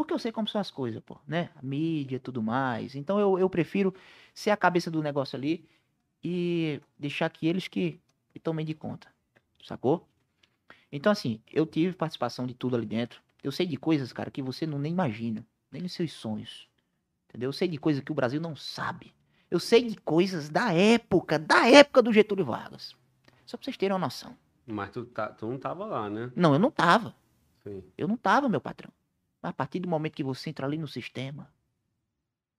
Porque 0.00 0.14
eu 0.14 0.18
sei 0.18 0.32
como 0.32 0.48
são 0.48 0.58
as 0.58 0.70
coisas, 0.70 1.02
pô, 1.04 1.18
né? 1.28 1.50
A 1.54 1.62
mídia 1.62 2.16
e 2.16 2.18
tudo 2.18 2.42
mais. 2.42 2.94
Então 2.94 3.20
eu, 3.20 3.38
eu 3.38 3.50
prefiro 3.50 3.94
ser 4.32 4.48
a 4.48 4.56
cabeça 4.56 4.90
do 4.90 5.02
negócio 5.02 5.36
ali 5.36 5.68
e 6.24 6.80
deixar 6.98 7.28
que 7.28 7.46
eles 7.46 7.68
que, 7.68 8.00
tomem 8.42 8.64
de 8.64 8.72
conta. 8.72 9.08
Sacou? 9.62 10.08
Então, 10.90 11.12
assim, 11.12 11.38
eu 11.52 11.66
tive 11.66 11.94
participação 11.94 12.46
de 12.46 12.54
tudo 12.54 12.76
ali 12.76 12.86
dentro. 12.86 13.20
Eu 13.44 13.52
sei 13.52 13.66
de 13.66 13.76
coisas, 13.76 14.10
cara, 14.10 14.30
que 14.30 14.40
você 14.40 14.66
não 14.66 14.78
nem 14.78 14.90
imagina. 14.90 15.46
Nem 15.70 15.82
nos 15.82 15.92
seus 15.92 16.14
sonhos. 16.14 16.66
Entendeu? 17.28 17.48
Eu 17.48 17.52
sei 17.52 17.68
de 17.68 17.76
coisas 17.76 18.02
que 18.02 18.10
o 18.10 18.14
Brasil 18.14 18.40
não 18.40 18.56
sabe. 18.56 19.12
Eu 19.50 19.60
sei 19.60 19.86
de 19.86 19.98
coisas 19.98 20.48
da 20.48 20.72
época, 20.72 21.38
da 21.38 21.68
época 21.68 22.00
do 22.00 22.10
Getúlio 22.10 22.46
Vargas. 22.46 22.96
Só 23.44 23.58
pra 23.58 23.64
vocês 23.66 23.76
terem 23.76 23.92
uma 23.92 24.06
noção. 24.06 24.34
Mas 24.66 24.90
tu, 24.92 25.04
tá, 25.04 25.28
tu 25.28 25.46
não 25.46 25.58
tava 25.58 25.84
lá, 25.84 26.08
né? 26.08 26.32
Não, 26.34 26.54
eu 26.54 26.58
não 26.58 26.70
tava. 26.70 27.14
Sim. 27.62 27.84
Eu 27.98 28.08
não 28.08 28.16
tava, 28.16 28.48
meu 28.48 28.62
patrão. 28.62 28.90
Mas 29.42 29.50
a 29.50 29.52
partir 29.52 29.80
do 29.80 29.88
momento 29.88 30.14
que 30.14 30.24
você 30.24 30.50
entra 30.50 30.66
ali 30.66 30.76
no 30.76 30.88
sistema, 30.88 31.52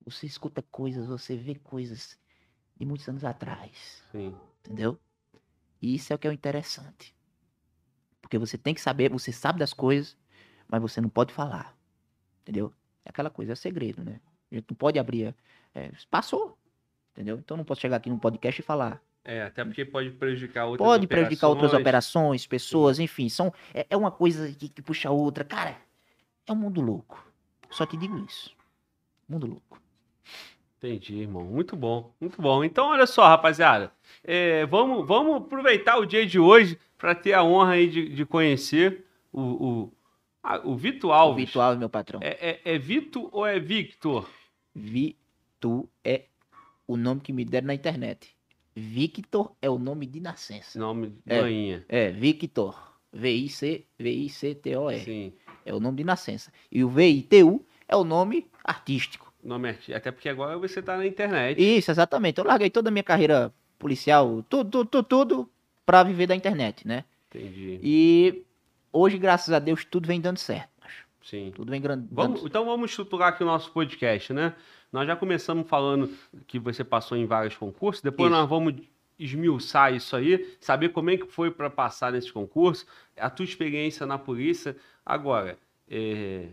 você 0.04 0.26
escuta 0.26 0.62
coisas, 0.62 1.08
você 1.08 1.36
vê 1.36 1.56
coisas 1.56 2.20
de 2.76 2.86
muitos 2.86 3.08
anos 3.08 3.24
atrás. 3.24 4.04
Sim. 4.12 4.36
Entendeu? 4.60 5.00
E 5.82 5.96
isso 5.96 6.12
é 6.12 6.15
o 6.15 6.20
que 6.20 6.28
é 6.28 6.30
o 6.30 6.34
interessante. 6.34 7.15
Porque 8.22 8.38
você 8.38 8.58
tem 8.58 8.74
que 8.74 8.82
saber, 8.82 9.12
você 9.12 9.32
sabe 9.32 9.60
das 9.60 9.74
coisas, 9.74 10.17
mas 10.67 10.82
você 10.82 11.02
não 11.02 11.10
pode 11.10 11.34
falar. 11.34 11.78
Entendeu? 12.41 12.74
É 13.06 13.10
aquela 13.10 13.30
coisa, 13.30 13.54
é 13.54 13.56
segredo, 13.56 14.04
né? 14.04 14.20
A 14.52 14.56
gente 14.56 14.65
não 14.70 14.76
pode 14.76 14.98
abrir. 15.00 15.36
é, 15.74 15.91
passou. 16.10 16.58
Entendeu? 17.12 17.38
Então 17.38 17.58
não 17.58 17.63
posso 17.65 17.82
chegar 17.82 17.98
aqui 17.98 18.10
num 18.10 18.17
podcast 18.17 18.60
e 18.60 18.63
falar. 18.63 19.02
É, 19.24 19.44
até 19.44 19.63
porque 19.63 19.86
pode 19.86 20.10
prejudicar 20.12 20.65
outras 20.65 20.88
Pode 20.88 21.08
prejudicar 21.08 21.48
outras 21.48 21.74
operações. 21.74 22.41
operações, 22.41 22.48
pessoas, 22.48 23.00
enfim. 23.00 23.30
São, 23.30 23.54
é, 23.74 23.86
é 23.89 23.98
uma 23.98 24.12
coisa 24.12 24.52
que, 24.54 24.67
que 24.70 24.82
puxa 24.82 25.10
a 25.10 25.12
outra. 25.12 25.44
Cara, 25.44 25.78
é 26.47 26.51
um 26.51 26.56
mundo 26.56 26.82
louco. 26.82 27.23
Só 27.69 27.86
te 27.86 27.95
digo 27.97 28.17
isso. 28.25 28.51
Mundo 29.27 29.47
louco. 29.47 29.82
Entendi, 30.77 31.15
irmão. 31.19 31.43
Muito 31.43 31.75
bom, 31.75 32.12
muito 32.19 32.41
bom. 32.41 32.63
Então, 32.63 32.88
olha 32.88 33.06
só, 33.06 33.27
rapaziada. 33.27 33.91
É, 34.23 34.65
vamos, 34.65 35.08
vamos 35.08 35.38
aproveitar 35.38 35.97
o 35.97 36.06
dia 36.06 36.25
de 36.25 36.39
hoje 36.39 36.77
para 36.97 37.13
ter 37.13 37.34
a 37.34 37.43
honra 37.43 37.73
aí 37.73 37.88
de, 37.89 38.10
de 38.10 38.25
conhecer 38.25 39.06
o, 39.32 39.41
o, 39.41 39.93
a- 40.41 40.60
o 40.67 40.75
Vitor 40.75 41.12
O 41.12 41.13
Alves. 41.13 41.45
Vitor 41.45 41.62
Alves, 41.62 41.80
meu 41.80 41.89
patrão. 41.89 42.19
É, 42.23 42.62
é, 42.65 42.75
é 42.75 42.77
Vitor 42.80 43.30
ou 43.32 43.45
é 43.45 43.60
Victor? 43.60 44.27
Vitor 44.73 45.86
é 46.04 46.25
o 46.88 46.97
nome 46.97 47.21
que 47.21 47.32
me 47.32 47.45
deram 47.45 47.67
na 47.67 47.73
internet. 47.75 48.36
Victor 48.75 49.54
é 49.62 49.69
o 49.69 49.77
nome 49.77 50.06
de 50.08 50.19
nascença. 50.19 50.80
Nome 50.80 51.10
de 51.10 51.21
É. 51.34 51.41
manhinha. 51.41 51.86
É, 51.88 52.10
Victor. 52.10 52.89
V-I-C, 53.13 53.86
V-I-C-T-O-R. 53.99 54.99
Sim. 55.01 55.34
É 55.65 55.74
o 55.74 55.80
nome 55.80 55.97
de 55.97 56.04
nascença. 56.04 56.52
E 56.71 56.84
o 56.84 56.89
V-I-T-U 56.89 57.65
é 57.88 57.95
o 57.95 58.04
nome 58.04 58.47
artístico. 58.63 59.32
Nome 59.43 59.69
arti- 59.69 59.93
Até 59.93 60.12
porque 60.12 60.30
agora 60.30 60.58
você 60.58 60.82
tá 60.82 60.95
na 60.97 61.06
internet. 61.06 61.60
Isso, 61.60 61.89
exatamente. 61.91 62.38
Eu 62.39 62.45
larguei 62.45 62.69
toda 62.69 62.89
a 62.89 62.91
minha 62.91 63.04
carreira 63.04 63.54
policial, 63.80 64.43
tudo, 64.47 64.69
tudo, 64.69 64.86
tudo, 64.89 65.04
tudo 65.04 65.50
pra 65.86 66.04
viver 66.04 66.28
da 66.28 66.36
internet, 66.36 66.88
né? 66.88 67.04
Entendi. 67.30 67.80
E 67.82 68.43
hoje, 68.93 69.17
graças 69.17 69.52
a 69.54 69.60
Deus, 69.60 69.84
tudo 69.84 70.06
vem 70.08 70.21
dando 70.21 70.38
certo. 70.38 70.69
Sim. 71.24 71.52
Tudo 71.56 71.69
vem 71.71 71.82
gran- 71.82 72.04
Vamos, 72.12 72.43
então 72.43 72.65
vamos 72.65 72.89
estruturar 72.91 73.30
aqui 73.30 73.43
o 73.43 73.45
nosso 73.45 73.71
podcast, 73.71 74.34
né? 74.34 74.54
Nós 74.91 75.08
já 75.08 75.15
começamos 75.15 75.67
falando 75.67 76.10
que 76.47 76.60
você 76.60 76.84
passou 76.84 77.17
em 77.17 77.26
vários 77.26 77.56
concursos, 77.56 78.02
depois 78.02 78.30
Isso. 78.30 78.39
nós 78.39 78.50
vamos 78.50 78.76
esmiuçar 79.23 79.93
isso 79.93 80.15
aí, 80.15 80.55
saber 80.60 80.89
como 80.89 81.10
é 81.10 81.17
que 81.17 81.27
foi 81.27 81.51
para 81.51 81.69
passar 81.69 82.12
nesses 82.12 82.31
concursos, 82.31 82.86
a 83.17 83.29
tua 83.29 83.45
experiência 83.45 84.05
na 84.05 84.17
polícia. 84.17 84.75
Agora, 85.05 85.57
é, 85.89 86.47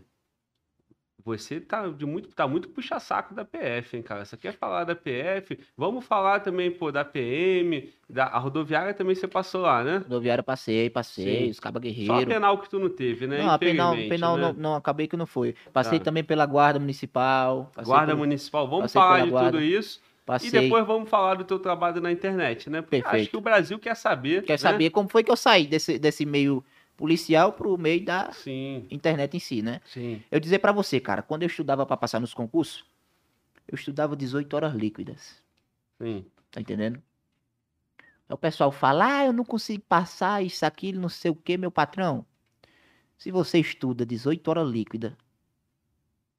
você 1.25 1.61
tá, 1.61 1.87
de 1.89 2.07
muito, 2.07 2.29
tá 2.31 2.47
muito 2.49 2.69
puxa-saco 2.71 3.35
da 3.35 3.45
PF, 3.45 3.97
hein, 3.97 4.03
cara? 4.03 4.25
Você 4.25 4.35
quer 4.37 4.53
falar 4.53 4.85
da 4.85 4.95
PF? 4.95 5.59
Vamos 5.77 6.07
falar 6.07 6.41
também, 6.41 6.71
pô, 6.71 6.91
da 6.91 7.05
PM, 7.05 7.93
da 8.09 8.25
a 8.27 8.39
rodoviária 8.39 8.95
também 8.95 9.15
você 9.15 9.29
passou 9.29 9.63
lá, 9.63 9.85
né? 9.85 9.99
Rodoviária 9.99 10.43
passei, 10.43 10.89
passei, 10.89 11.45
Sim. 11.47 11.51
os 11.51 11.61
Caba 11.61 11.79
Só 11.79 11.81
a 11.81 11.83
Guerreiro. 11.93 12.31
penal 12.31 12.57
que 12.59 12.71
tu 12.71 12.79
não 12.79 12.89
teve, 12.89 13.27
né? 13.27 13.39
Não, 13.43 13.51
a 13.51 13.59
penal, 13.59 13.95
penal 13.95 14.37
né? 14.39 14.43
não, 14.43 14.53
não, 14.55 14.75
acabei 14.77 15.07
que 15.07 15.17
não 15.19 15.27
foi. 15.27 15.55
Passei 15.73 15.99
Tá. 15.99 16.07
também 16.07 16.25
pela 16.25 16.47
Guarda 16.47 16.79
Municipal. 16.79 17.71
Guarda 17.85 18.07
pelo- 18.07 18.19
Municipal, 18.21 18.67
vamos 18.67 18.91
falar 18.93 19.25
de 19.25 19.31
guarda. 19.31 19.51
tudo 19.53 19.63
isso. 19.63 20.01
E 20.29 20.31
Passei. 20.31 20.51
depois 20.51 20.87
vamos 20.87 21.09
falar 21.09 21.37
do 21.37 21.45
teu 21.45 21.59
trabalho 21.59 22.03
na 22.03 22.13
internet, 22.13 22.69
né? 22.69 22.83
Porque 22.83 22.97
acho 22.97 23.05
Perfeito. 23.05 23.31
que 23.31 23.37
o 23.39 23.41
Brasil 23.41 23.79
quer 23.79 23.97
saber. 23.97 24.43
Quer 24.43 24.53
né? 24.53 24.59
saber 24.59 24.91
como 24.91 25.09
foi 25.09 25.25
que 25.25 25.31
eu 25.31 25.37
saí 25.37 25.67
desse, 25.67 25.99
desse 25.99 26.27
meio 26.27 26.63
policial 26.99 27.55
pro 27.55 27.79
meio 27.79 28.05
da 28.05 28.31
Sim, 28.33 28.87
internet 28.91 29.35
em 29.35 29.41
si, 29.41 29.63
né? 29.63 29.81
sim. 29.87 30.23
Eu 30.31 30.39
dizer 30.39 30.59
pra 30.59 30.71
você, 30.71 31.01
cara, 31.01 31.23
quando 31.23 31.45
eu 31.45 31.47
estudava 31.47 31.87
pra 31.87 31.97
passar 31.97 32.21
nos 32.21 32.35
concursos, 32.35 32.85
eu 33.67 33.75
estudava 33.75 34.15
18 34.15 34.53
horas 34.55 34.75
líquidas. 34.75 35.43
Sim. 35.97 36.27
Tá 36.51 36.61
entendendo? 36.61 37.03
Aí 38.29 38.35
o 38.35 38.37
pessoal 38.37 38.71
fala, 38.71 39.21
ah, 39.21 39.25
eu 39.25 39.33
não 39.33 39.47
consigo 39.47 39.83
passar 39.89 40.45
isso, 40.45 40.67
aquilo, 40.67 41.01
não 41.01 41.09
sei 41.09 41.31
o 41.31 41.35
que, 41.35 41.57
meu 41.57 41.71
patrão. 41.71 42.27
Se 43.17 43.31
você 43.31 43.59
estuda 43.59 44.05
18 44.05 44.47
horas 44.47 44.69
líquida, 44.69 45.17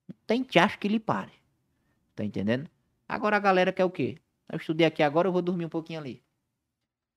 não 0.08 0.16
tem 0.28 0.46
acho 0.62 0.78
que 0.78 0.88
lhe 0.88 1.00
pare. 1.00 1.32
Tá 2.16 2.24
entendendo? 2.24 2.70
Agora 3.10 3.38
a 3.38 3.40
galera 3.40 3.74
quer 3.74 3.84
o 3.86 3.90
quê? 3.90 4.18
Eu 4.48 4.58
estudei 4.58 4.86
aqui 4.86 5.02
agora, 5.02 5.28
eu 5.28 5.32
vou 5.32 5.42
dormir 5.42 5.66
um 5.66 5.70
pouquinho 5.70 6.00
ali. 6.00 6.22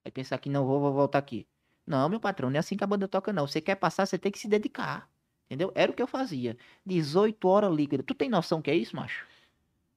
Aí 0.05 0.11
pensar 0.11 0.39
que 0.39 0.49
não 0.49 0.65
vou, 0.67 0.81
vou 0.81 0.93
voltar 0.93 1.19
aqui. 1.19 1.47
Não, 1.87 2.09
meu 2.09 2.19
patrão, 2.19 2.49
não 2.49 2.57
é 2.57 2.61
assim 2.61 2.77
que 2.79 2.85
a 2.85 2.87
banda 2.87 3.07
toca, 3.07 3.31
não. 3.33 3.47
Você 3.47 3.61
quer 3.61 3.75
passar, 3.75 4.07
você 4.07 4.17
tem 4.19 4.33
que 4.33 4.39
se 4.39 4.49
dedicar. 4.49 5.09
Entendeu? 5.47 5.71
Era 5.75 5.93
o 5.93 5.95
que 5.95 6.03
eu 6.03 6.07
fazia. 6.07 6.57
18 6.87 7.47
horas 7.47 7.75
líquida. 7.75 8.03
Tu 8.03 8.15
tem 8.15 8.31
noção 8.31 8.63
que 8.63 8.71
é 8.71 8.75
isso, 8.75 8.97
macho? 8.97 9.27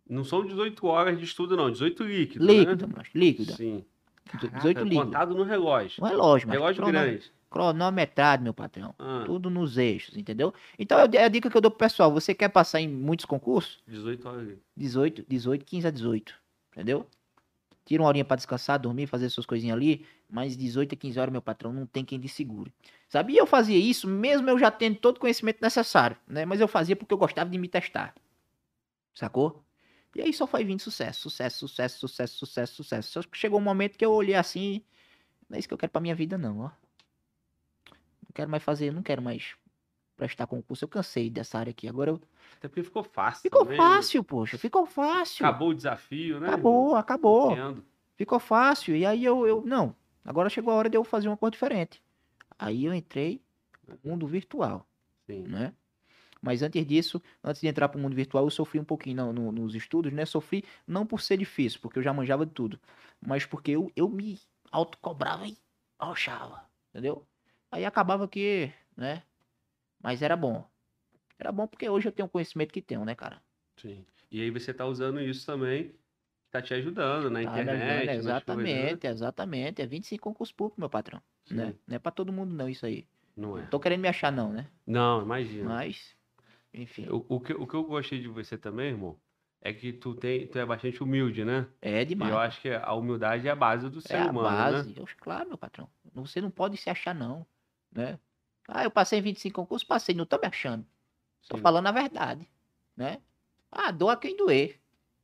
Não 0.07 0.23
são 0.23 0.45
18 0.45 0.85
horas 0.85 1.17
de 1.17 1.23
estudo, 1.23 1.55
não. 1.55 1.71
18 1.71 2.03
líquidos. 2.03 2.45
Líquida, 2.45 2.87
Né? 2.87 2.93
macho. 2.97 3.11
Líquida. 3.17 3.53
Sim. 3.55 3.85
18 4.33 4.51
Caraca, 4.51 4.81
líquido. 4.83 5.05
Contado 5.05 5.33
no 5.35 5.43
relógio. 5.43 6.03
Um 6.03 6.07
relógio, 6.07 6.47
macho. 6.47 6.59
relógio 6.59 6.85
grande. 6.85 7.31
Cronometrado, 7.55 8.43
meu 8.43 8.53
patrão. 8.53 8.93
Ah, 8.99 9.23
Tudo 9.25 9.49
nos 9.49 9.77
eixos, 9.77 10.17
entendeu? 10.17 10.53
Então 10.77 10.99
é 10.99 11.23
a 11.23 11.27
dica 11.29 11.49
que 11.49 11.55
eu 11.55 11.61
dou 11.61 11.71
pro 11.71 11.79
pessoal. 11.79 12.11
Você 12.11 12.35
quer 12.35 12.49
passar 12.49 12.81
em 12.81 12.87
muitos 12.89 13.25
concursos? 13.25 13.81
18 13.87 14.27
horas. 14.27 14.41
líquidas. 14.41 14.63
18, 14.75 15.25
18, 15.25 15.63
15 15.65 15.87
a 15.87 15.91
18. 15.91 16.35
Entendeu? 16.73 17.07
Tira 17.85 18.03
uma 18.03 18.09
horinha 18.09 18.25
pra 18.25 18.35
descansar, 18.35 18.77
dormir, 18.77 19.07
fazer 19.07 19.29
suas 19.29 19.45
coisinhas 19.45 19.77
ali. 19.77 20.05
Mas 20.29 20.57
18 20.57 20.95
a 20.95 20.97
15 20.97 21.17
horas, 21.17 21.31
meu 21.31 21.41
patrão, 21.41 21.71
não 21.71 21.85
tem 21.85 22.03
quem 22.03 22.19
lhe 22.19 22.27
segure. 22.27 22.73
Sabe? 23.07 23.31
E 23.31 23.37
eu 23.37 23.45
fazia 23.45 23.77
isso, 23.77 24.05
mesmo 24.05 24.49
eu 24.49 24.59
já 24.59 24.69
tendo 24.69 24.97
todo 24.97 25.15
o 25.15 25.19
conhecimento 25.21 25.61
necessário, 25.61 26.17
né? 26.27 26.43
Mas 26.43 26.59
eu 26.59 26.67
fazia 26.67 26.95
porque 26.95 27.13
eu 27.13 27.17
gostava 27.17 27.49
de 27.49 27.57
me 27.57 27.69
testar. 27.69 28.13
Sacou? 29.13 29.63
E 30.13 30.21
aí 30.21 30.33
só 30.33 30.45
foi 30.45 30.65
vindo 30.65 30.81
sucesso, 30.81 31.21
sucesso, 31.29 31.59
sucesso, 31.59 31.99
sucesso, 31.99 32.35
sucesso, 32.37 32.75
sucesso. 32.75 33.11
Só 33.13 33.21
que 33.21 33.37
chegou 33.37 33.59
um 33.59 33.63
momento 33.63 33.97
que 33.97 34.05
eu 34.05 34.11
olhei 34.11 34.35
assim, 34.35 34.81
não 35.49 35.55
é 35.55 35.59
isso 35.59 35.67
que 35.69 35.73
eu 35.73 35.77
quero 35.77 35.91
pra 35.91 36.01
minha 36.01 36.15
vida 36.15 36.37
não, 36.37 36.59
ó. 36.59 36.71
Quero 38.35 38.51
mais 38.51 38.61
fazer, 38.61 38.91
não 38.91 39.01
quero 39.01 39.21
mais 39.21 39.55
prestar 40.17 40.45
concurso. 40.45 40.83
Eu 40.83 40.89
cansei 40.89 41.29
dessa 41.29 41.57
área 41.57 41.71
aqui. 41.71 41.87
Agora 41.87 42.11
eu... 42.11 42.21
Até 42.57 42.67
porque 42.67 42.83
ficou 42.83 43.01
fácil. 43.01 43.41
ficou 43.41 43.65
né? 43.65 43.77
fácil, 43.77 44.23
poxa, 44.23 44.57
ficou 44.57 44.85
fácil. 44.85 45.45
Acabou 45.45 45.69
o 45.69 45.73
desafio, 45.73 46.39
né? 46.39 46.49
Acabou, 46.49 46.95
acabou. 46.95 47.51
Entendo. 47.53 47.85
Ficou 48.17 48.37
fácil. 48.37 48.93
E 48.95 49.05
aí 49.05 49.23
eu, 49.23 49.47
eu, 49.47 49.63
não, 49.65 49.95
agora 50.23 50.49
chegou 50.49 50.73
a 50.73 50.75
hora 50.75 50.89
de 50.89 50.97
eu 50.97 51.03
fazer 51.05 51.29
uma 51.29 51.37
coisa 51.37 51.51
diferente. 51.51 52.03
Aí 52.59 52.83
eu 52.83 52.93
entrei 52.93 53.41
no 53.87 53.97
mundo 54.03 54.27
virtual, 54.27 54.85
Sim. 55.25 55.43
né? 55.43 55.73
Mas 56.41 56.61
antes 56.61 56.85
disso, 56.85 57.21
antes 57.41 57.61
de 57.61 57.67
entrar 57.67 57.87
para 57.87 57.97
o 57.97 58.01
mundo 58.01 58.15
virtual, 58.15 58.43
eu 58.43 58.51
sofri 58.51 58.79
um 58.79 58.83
pouquinho 58.83 59.15
no- 59.15 59.33
no- 59.33 59.51
nos 59.51 59.75
estudos, 59.75 60.11
né? 60.11 60.25
Sofri 60.25 60.63
não 60.85 61.05
por 61.05 61.21
ser 61.21 61.37
difícil, 61.37 61.79
porque 61.81 61.97
eu 61.97 62.03
já 62.03 62.13
manjava 62.13 62.45
de 62.45 62.51
tudo, 62.51 62.79
mas 63.25 63.45
porque 63.45 63.71
eu, 63.71 63.89
eu 63.95 64.09
me 64.09 64.39
autocobrava 64.71 65.47
e 65.47 65.57
achava, 65.97 66.69
entendeu? 66.89 67.25
Aí 67.75 67.83
acabava 67.83 68.25
que, 68.25 68.71
né? 68.95 69.21
Mas 70.01 70.21
era 70.21 70.37
bom. 70.37 70.65
Era 71.37 71.51
bom 71.51 71.67
porque 71.67 71.89
hoje 71.89 72.07
eu 72.07 72.11
tenho 72.13 72.25
o 72.25 72.29
conhecimento 72.29 72.71
que 72.73 72.81
tenho, 72.81 73.03
né, 73.03 73.13
cara? 73.13 73.41
Sim. 73.75 74.05
E 74.31 74.41
aí 74.41 74.49
você 74.49 74.73
tá 74.73 74.85
usando 74.85 75.19
isso 75.19 75.45
também, 75.45 75.93
tá 76.49 76.61
te 76.61 76.73
ajudando 76.73 77.29
na 77.29 77.43
Tá 77.43 77.49
internet. 77.51 77.81
ajudando, 77.81 77.95
coisas, 77.97 78.07
né? 78.07 78.13
exatamente, 78.13 79.07
exatamente. 79.07 79.81
É 79.81 79.85
25 79.85 80.23
concursos 80.23 80.55
públicos, 80.55 80.79
meu 80.79 80.89
patrão. 80.89 81.21
Né? 81.51 81.73
Não 81.85 81.97
é 81.97 81.99
pra 81.99 82.11
todo 82.13 82.31
mundo, 82.31 82.53
não, 82.55 82.69
isso 82.69 82.85
aí. 82.85 83.05
Não 83.35 83.57
é. 83.57 83.65
Tô 83.65 83.77
querendo 83.77 83.99
me 84.01 84.07
achar, 84.07 84.31
não, 84.31 84.53
né? 84.53 84.67
Não, 84.87 85.21
imagina. 85.21 85.67
Mas, 85.67 86.15
enfim. 86.73 87.09
O, 87.09 87.35
o, 87.35 87.39
que, 87.41 87.53
o 87.53 87.67
que 87.67 87.73
eu 87.73 87.83
gostei 87.83 88.21
de 88.21 88.29
você 88.29 88.57
também, 88.57 88.91
irmão, 88.91 89.19
é 89.61 89.73
que 89.73 89.91
tu, 89.91 90.15
tem, 90.15 90.47
tu 90.47 90.57
é 90.57 90.65
bastante 90.65 91.03
humilde, 91.03 91.43
né? 91.43 91.67
É 91.81 91.99
E 92.01 92.05
demais. 92.05 92.31
eu 92.31 92.37
acho 92.39 92.61
que 92.61 92.69
a 92.69 92.93
humildade 92.93 93.47
é 93.47 93.51
a 93.51 93.55
base 93.55 93.89
do 93.89 93.99
ser 93.99 94.13
é 94.13 94.19
a 94.19 94.31
humano, 94.31 94.71
base. 94.71 94.89
né? 94.89 94.95
Eu, 94.97 95.07
claro, 95.19 95.49
meu 95.49 95.57
patrão. 95.57 95.89
Você 96.13 96.39
não 96.39 96.49
pode 96.49 96.77
se 96.77 96.89
achar, 96.89 97.13
não. 97.13 97.45
Né? 97.95 98.19
Ah, 98.67 98.83
eu 98.83 98.91
passei 98.91 99.19
em 99.19 99.21
25 99.21 99.55
concursos, 99.61 99.87
passei, 99.87 100.13
não 100.13 100.25
tô 100.25 100.37
me 100.37 100.47
achando. 100.47 100.85
Tô 101.47 101.57
Sim, 101.57 101.63
falando 101.63 101.87
a 101.87 101.91
verdade. 101.91 102.47
Né? 102.97 103.19
Ah, 103.71 103.91
doa 103.91 104.17
quem 104.17 104.35
doer. 104.35 104.79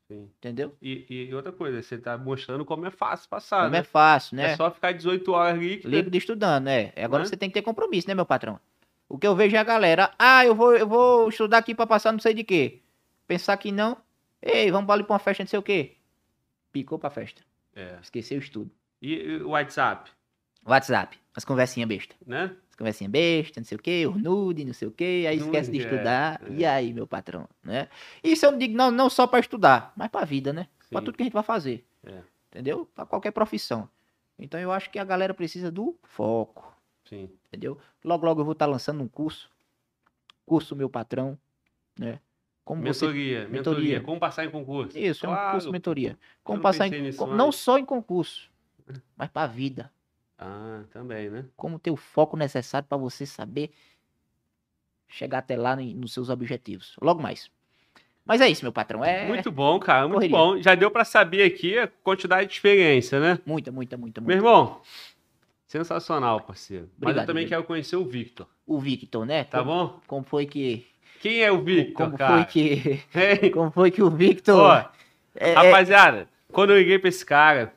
sim. 0.07 0.29
Entendeu? 0.37 0.75
E, 0.81 1.05
e 1.29 1.33
outra 1.33 1.51
coisa, 1.51 1.81
você 1.81 1.97
tá 1.97 2.17
mostrando 2.17 2.63
como 2.65 2.85
é 2.85 2.91
fácil 2.91 3.27
passar, 3.29 3.63
Não 3.65 3.71
né? 3.71 3.77
é 3.79 3.83
fácil, 3.83 4.35
né? 4.37 4.51
É 4.51 4.55
só 4.55 4.69
ficar 4.71 4.91
18 4.93 5.31
horas 5.31 5.59
líquidas. 5.59 5.91
Líquido 5.91 6.17
estudando, 6.17 6.65
né? 6.65 6.91
Agora 6.97 7.23
Né? 7.23 7.29
você 7.29 7.35
tem 7.37 7.49
que 7.49 7.53
ter 7.55 7.61
compromisso, 7.61 8.07
né, 8.07 8.13
meu 8.13 8.25
patrão? 8.25 8.59
O 9.09 9.17
que 9.17 9.27
eu 9.27 9.35
vejo 9.35 9.55
é 9.55 9.59
a 9.59 9.63
galera, 9.63 10.13
ah, 10.17 10.45
eu 10.45 10.55
vou, 10.55 10.73
eu 10.75 10.87
vou 10.87 11.27
estudar 11.29 11.57
aqui 11.57 11.75
pra 11.75 11.85
passar 11.87 12.11
não 12.13 12.19
sei 12.19 12.33
de 12.33 12.43
quê. 12.45 12.81
Pensar 13.27 13.57
que 13.57 13.71
não, 13.71 13.97
ei, 14.41 14.71
vamos 14.71 14.89
ali 14.89 15.03
pra 15.03 15.13
uma 15.13 15.19
festa 15.19 15.43
não 15.43 15.47
sei 15.49 15.59
o 15.59 15.63
quê. 15.63 15.97
Picou 16.71 16.97
pra 16.99 17.09
festa. 17.09 17.41
É. 17.75 17.97
Esqueceu 18.01 18.37
o 18.37 18.41
estudo. 18.41 18.71
E 19.01 19.37
o 19.37 19.49
WhatsApp, 19.49 20.11
WhatsApp, 20.65 21.17
as 21.35 21.43
conversinhas 21.45 21.87
besta. 21.87 22.15
né? 22.25 22.55
As 22.69 22.75
conversinhas 22.75 23.11
besta, 23.11 23.59
não 23.59 23.65
sei 23.65 23.75
o 23.77 23.81
quê, 23.81 24.05
o 24.07 24.17
nude, 24.17 24.65
não 24.65 24.73
sei 24.73 24.87
o 24.87 24.91
quê, 24.91 25.25
aí 25.27 25.37
esquece 25.37 25.71
de 25.71 25.77
Nude, 25.79 25.89
é, 25.89 25.93
estudar. 25.95 26.41
é. 26.43 26.53
E 26.53 26.65
aí, 26.65 26.93
meu 26.93 27.05
patrão, 27.07 27.47
né? 27.63 27.87
Isso 28.23 28.45
eu 28.45 28.51
não 28.51 28.57
digo 28.59 28.75
não, 28.75 28.89
não 28.91 29.09
só 29.09 29.25
pra 29.27 29.39
estudar, 29.39 29.93
mas 29.95 30.09
pra 30.09 30.23
vida, 30.25 30.51
né? 30.53 30.67
Pra 30.89 30.99
Sim. 30.99 31.05
tudo 31.05 31.15
que 31.15 31.23
a 31.23 31.25
gente 31.25 31.33
vai 31.33 31.43
fazer. 31.43 31.85
É. 32.03 32.21
Entendeu? 32.49 32.85
Pra 32.93 33.05
qualquer 33.05 33.31
profissão. 33.31 33.87
Então 34.37 34.59
eu 34.59 34.71
acho 34.71 34.89
que 34.89 34.97
a 34.99 35.03
galera 35.03 35.33
precisa 35.33 35.71
do 35.71 35.95
foco. 36.03 36.69
Sim. 37.05 37.29
entendeu? 37.47 37.77
Logo, 38.03 38.25
logo 38.25 38.41
eu 38.41 38.45
vou 38.45 38.53
estar 38.53 38.65
lançando 38.65 39.03
um 39.03 39.07
curso, 39.07 39.49
curso 40.45 40.75
meu 40.75 40.89
patrão, 40.89 41.37
né? 41.99 42.19
Como 42.63 42.81
você... 42.81 43.05
Mentoria, 43.05 43.39
mentoria, 43.39 43.49
mentoria. 43.49 44.01
Como 44.01 44.19
passar 44.19 44.45
em 44.45 44.51
concurso. 44.51 44.97
Isso, 44.97 45.25
é 45.25 45.29
um 45.29 45.33
Claro. 45.33 45.51
curso 45.51 45.67
de 45.67 45.71
mentoria. 45.73 46.17
Como 46.43 46.61
passar 46.61 46.87
em... 46.87 47.01
nisso 47.01 47.17
como- 47.17 47.35
não 47.35 47.51
só 47.51 47.77
em 47.77 47.85
concurso, 47.85 48.49
mas 49.17 49.29
para 49.29 49.43
a 49.43 49.47
vida. 49.47 49.91
Ah, 50.43 50.81
também, 50.91 51.29
né? 51.29 51.45
Como 51.55 51.77
ter 51.77 51.91
o 51.91 51.95
foco 51.95 52.35
necessário 52.35 52.87
para 52.87 52.97
você 52.97 53.25
saber 53.27 53.69
chegar 55.07 55.37
até 55.39 55.55
lá 55.55 55.75
nos 55.75 56.13
seus 56.13 56.29
objetivos. 56.29 56.95
Logo 57.01 57.21
mais. 57.21 57.49
Mas 58.25 58.41
é 58.41 58.49
isso, 58.49 58.63
meu 58.65 58.71
patrão. 58.71 59.03
É 59.05 59.27
Muito 59.27 59.51
bom, 59.51 59.79
cara, 59.79 60.01
muito 60.07 60.15
correria. 60.15 60.37
bom. 60.37 60.57
Já 60.61 60.73
deu 60.73 60.89
pra 60.89 61.05
saber 61.05 61.43
aqui 61.43 61.77
a 61.77 61.87
quantidade 61.87 62.47
de 62.47 62.53
experiência, 62.55 63.19
né? 63.19 63.39
muita, 63.45 63.71
muita, 63.71 63.97
muita, 63.97 64.19
Meu 64.21 64.27
muita. 64.37 64.39
irmão, 64.39 64.81
sensacional, 65.67 66.41
parceiro. 66.41 66.85
Mas 66.85 66.91
eu 66.91 67.09
Obrigado, 67.09 67.27
também 67.27 67.43
obrigado. 67.43 67.59
quero 67.59 67.67
conhecer 67.67 67.95
o 67.95 68.05
Victor, 68.05 68.47
O 68.65 68.79
Victor, 68.79 69.25
né? 69.25 69.43
tá 69.43 69.59
como, 69.59 69.71
bom? 69.71 69.99
Como 70.07 70.23
foi 70.25 70.45
que... 70.45 70.87
Quem 71.19 71.41
é 71.43 71.51
o 71.51 71.61
Victor, 71.61 72.05
como 72.07 72.17
cara? 72.17 72.35
foi 72.37 72.45
que... 72.45 73.03
Hein? 73.13 73.51
Como 73.51 73.69
foi 73.71 73.91
que 73.91 74.01
o 74.01 74.09
Victor... 74.09 74.59
Ó, 74.59 74.77
É, 75.35 75.51
é, 75.51 75.53
Rapaziada, 75.53 76.27
quando 76.51 76.71
eu 76.71 76.77
liguei 76.79 76.99
pra 76.99 77.09
esse 77.09 77.25
cara, 77.25 77.73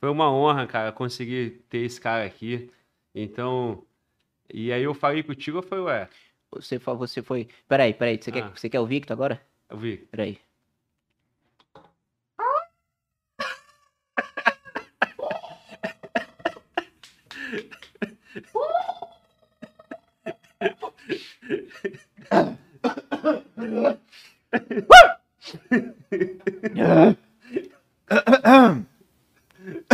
foi 0.00 0.08
uma 0.10 0.32
honra, 0.32 0.66
cara, 0.66 0.90
conseguir 0.92 1.62
ter 1.68 1.78
esse 1.78 2.00
cara 2.00 2.24
aqui. 2.24 2.70
Então, 3.14 3.84
e 4.52 4.72
aí 4.72 4.82
eu 4.82 4.94
falei 4.94 5.22
contigo, 5.22 5.58
eu 5.58 5.62
falei, 5.62 5.84
ué, 5.84 6.08
você, 6.50 6.78
você 6.78 7.22
foi. 7.22 7.48
Peraí, 7.68 7.92
peraí. 7.94 8.18
Você, 8.20 8.32
quer, 8.32 8.44
Ah. 8.44 8.50
você 8.54 8.68
quer 8.68 8.80
o 8.80 8.86
Victor 8.86 9.14
agora? 9.14 9.40
eu 9.68 9.78
vi. 9.78 9.98
Peraí. 9.98 10.40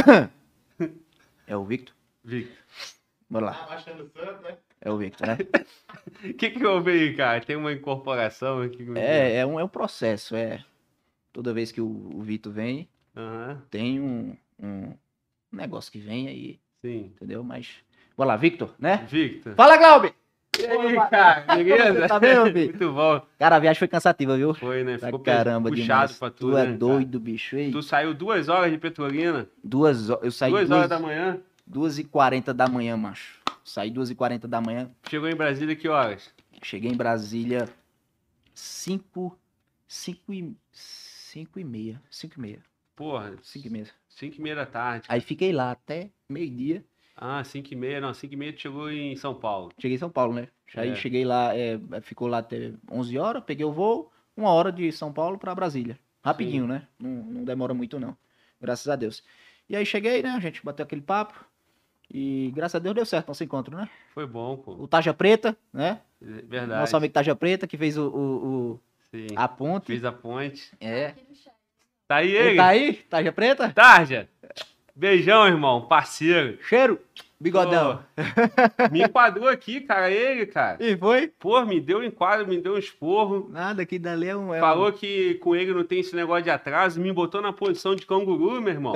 É 1.49 1.57
o 1.57 1.65
Victor? 1.65 1.95
Vi. 2.25 2.51
Bora 3.31 3.47
lá. 3.47 3.55
Tá 3.55 3.67
baixando 3.67 4.03
o 4.03 4.09
santo, 4.09 4.43
né? 4.43 4.57
É 4.81 4.91
o 4.91 4.97
Victor, 4.97 5.29
né? 5.29 5.39
O 6.25 6.35
que 6.35 6.51
que 6.51 6.65
eu 6.65 6.83
vi, 6.83 7.15
cara? 7.15 7.41
Tem 7.41 7.55
uma 7.55 7.73
incorporação 7.73 8.63
aqui. 8.63 8.85
É, 8.97 9.37
é 9.37 9.47
um, 9.47 9.61
é 9.61 9.65
um 9.65 9.69
processo, 9.69 10.35
é. 10.35 10.65
Toda 11.33 11.53
vez 11.53 11.71
que 11.71 11.81
o, 11.81 11.87
o 11.87 12.21
Vitor 12.23 12.53
vem, 12.53 12.89
Aham, 13.17 13.63
tem 13.71 14.01
um, 14.01 14.37
um 14.61 14.93
negócio 15.53 15.93
que 15.93 15.99
vem 15.99 16.29
aí, 16.29 16.61
sim. 16.81 17.13
entendeu? 17.15 17.45
Mas. 17.45 17.77
Bora 18.17 18.29
lá, 18.29 18.37
Victor, 18.37 18.75
né? 18.79 19.07
Victor. 19.09 19.55
Fala, 19.55 19.77
Glauber! 19.77 20.15
E 20.59 20.65
aí, 20.67 20.95
cara? 21.11 21.41
Beleza? 21.57 22.09
Tá 22.09 22.21
filho? 22.21 22.43
Muito 22.53 22.93
bom. 22.93 23.21
Cara, 23.39 23.57
a 23.57 23.59
viagem 23.59 23.79
foi 23.79 23.89
cansativa, 23.89 24.37
viu? 24.37 24.55
Foi, 24.55 24.83
né? 24.85 24.97
Pra 24.99 25.09
Ficou 25.09 25.21
caramba 25.21 25.69
puxado 25.71 25.87
demais. 26.07 26.19
pra 26.19 26.31
tu 26.31 26.37
tudo, 26.37 26.57
é 26.57 26.61
né, 26.61 26.67
cara? 26.67 26.79
doido, 26.79 27.21
bicho. 27.21 27.57
Ei, 27.57 27.71
Tu 27.71 27.83
saiu 27.83 28.15
duas 28.15 28.49
horas 28.49 28.71
de 28.71 28.79
Petrolina, 28.79 29.49
duas 29.63 30.09
horas. 30.09 30.25
Eu 30.25 30.31
saí 30.31 30.51
duas 30.51 30.69
duas, 30.69 30.79
horas 30.79 30.91
da 30.91 30.99
manhã. 30.99 31.39
duas 31.67 31.99
e 31.99 32.05
quarenta 32.05 32.55
da 32.55 32.67
manhã, 32.69 32.97
macho. 32.97 33.39
Saí 33.65 33.91
duas 33.91 34.09
e 34.11 34.15
quarenta 34.15 34.49
da 34.49 34.61
manhã. 34.61 34.91
Chegou 35.11 35.29
em 35.29 35.35
Brasília 35.35 35.77
que 35.77 35.89
horas? 35.89 36.31
Cheguei 36.63 36.91
em 36.91 36.97
Brasília 36.97 37.69
cinco, 38.55 39.39
cinco 39.87 40.33
e, 40.33 40.57
cinco 40.73 41.61
e 41.61 41.65
meia. 41.65 42.01
Cinco 42.11 42.35
e 42.39 42.41
meia. 42.41 42.59
Porra, 42.95 43.35
Cinco 43.43 43.67
e 43.67 43.71
meia. 43.71 43.87
cinco 44.09 44.37
e 44.39 44.41
meia 44.41 44.57
da 44.57 44.65
tarde. 44.67 45.05
Aí 45.09 45.21
fiquei 45.21 45.53
lá 45.53 45.71
até 45.73 46.09
meio-dia. 46.31 46.83
Ah, 47.17 47.43
cinco 47.45 47.73
e 47.73 47.77
meia, 47.77 48.01
não, 48.01 48.13
cinco 48.13 48.35
e 48.35 48.37
meia 48.37 48.53
tu 48.53 48.61
chegou 48.61 48.91
em 48.91 49.17
São 49.17 49.35
Paulo. 49.35 49.71
Cheguei 49.79 49.95
em 49.97 49.99
São 49.99 50.11
Paulo, 50.11 50.35
né? 50.35 50.49
Aí 50.77 50.91
É. 50.91 50.95
cheguei 50.95 51.25
lá, 51.25 51.57
é, 51.57 51.79
ficou 52.03 52.29
lá 52.29 52.39
até 52.39 52.73
11 52.91 53.17
horas, 53.19 53.43
peguei 53.45 53.65
o 53.65 53.73
voo, 53.73 54.13
uma 54.37 54.51
hora 54.51 54.71
de 54.71 54.91
São 54.93 55.13
Paulo 55.13 55.39
pra 55.39 55.55
Brasília. 55.55 55.99
Rapidinho, 56.23 56.67
né? 56.67 56.87
Não, 56.99 57.11
não 57.11 57.45
demora 57.45 57.73
muito, 57.73 57.99
não. 57.99 58.17
Graças 58.61 58.89
a 58.89 58.97
Deus. 58.97 59.23
E 59.69 59.75
aí 59.77 59.87
cheguei, 59.87 60.23
né? 60.23 60.31
A 60.31 60.41
gente 60.41 60.63
bateu 60.65 60.85
aquele 60.85 61.01
papo. 61.01 61.43
E 62.13 62.53
graças 62.55 62.75
a 62.77 62.79
Deus 62.79 62.95
deu 62.95 63.07
certo 63.07 63.29
nosso 63.29 63.43
encontro, 63.43 63.77
né? 63.77 63.89
Foi 64.13 64.27
bom, 64.27 64.57
pô. 64.57 64.73
O 64.73 64.87
Taja 64.87 65.13
Preta, 65.15 65.57
né? 65.73 66.01
Verdade. 66.21 66.81
Nosso 66.81 66.97
amigo 66.97 67.13
Taja 67.15 67.35
Preta, 67.35 67.67
que 67.67 67.77
fez 67.77 67.97
o, 67.97 68.09
o- 68.09 68.47
o- 68.73 68.81
Sim. 69.11 69.27
a 69.35 69.49
ponte. 69.49 69.87
Fiz 69.87 70.05
a 70.05 70.13
ponte. 70.13 70.73
É. 70.81 71.15
Tá 72.07 72.17
aí 72.17 72.31
Ele 72.31 72.49
ele? 72.51 72.57
tá 72.57 72.67
aí? 72.67 72.93
Taja 72.95 73.33
Preta? 73.33 73.73
Tarja. 73.73 74.29
Beijão, 74.97 75.47
irmão. 75.47 75.83
Parceiro. 75.87 76.59
Cheiro! 76.63 76.99
Bigodão. 77.39 78.03
Pô, 78.17 78.89
me 78.91 79.03
enquadrou 79.05 79.47
aqui, 79.47 79.83
cara. 79.83 80.11
Ele, 80.11 80.47
cara. 80.47 80.79
E 80.83 80.97
foi? 80.97 81.29
Pô, 81.39 81.63
me 81.67 81.79
deu 81.79 81.99
um 81.99 82.03
enquadro, 82.03 82.49
me 82.49 82.59
deu 82.59 82.75
um 82.75 82.79
esporro. 82.79 83.47
Nada, 83.53 83.85
que 83.85 83.99
dali 83.99 84.29
é 84.29 84.35
um. 84.35 84.55
É 84.55 84.59
Falou 84.59 84.91
que 84.91 85.35
com 85.35 85.55
ele 85.55 85.75
não 85.75 85.85
tem 85.85 86.01
esse 86.01 86.17
negócio 86.17 86.45
de 86.45 86.51
atraso. 86.51 86.99
Me 86.99 87.13
botou 87.13 87.43
na 87.43 87.53
posição 87.53 87.95
de 87.95 88.07
canguru, 88.07 88.63
meu 88.63 88.73
irmão. 88.73 88.95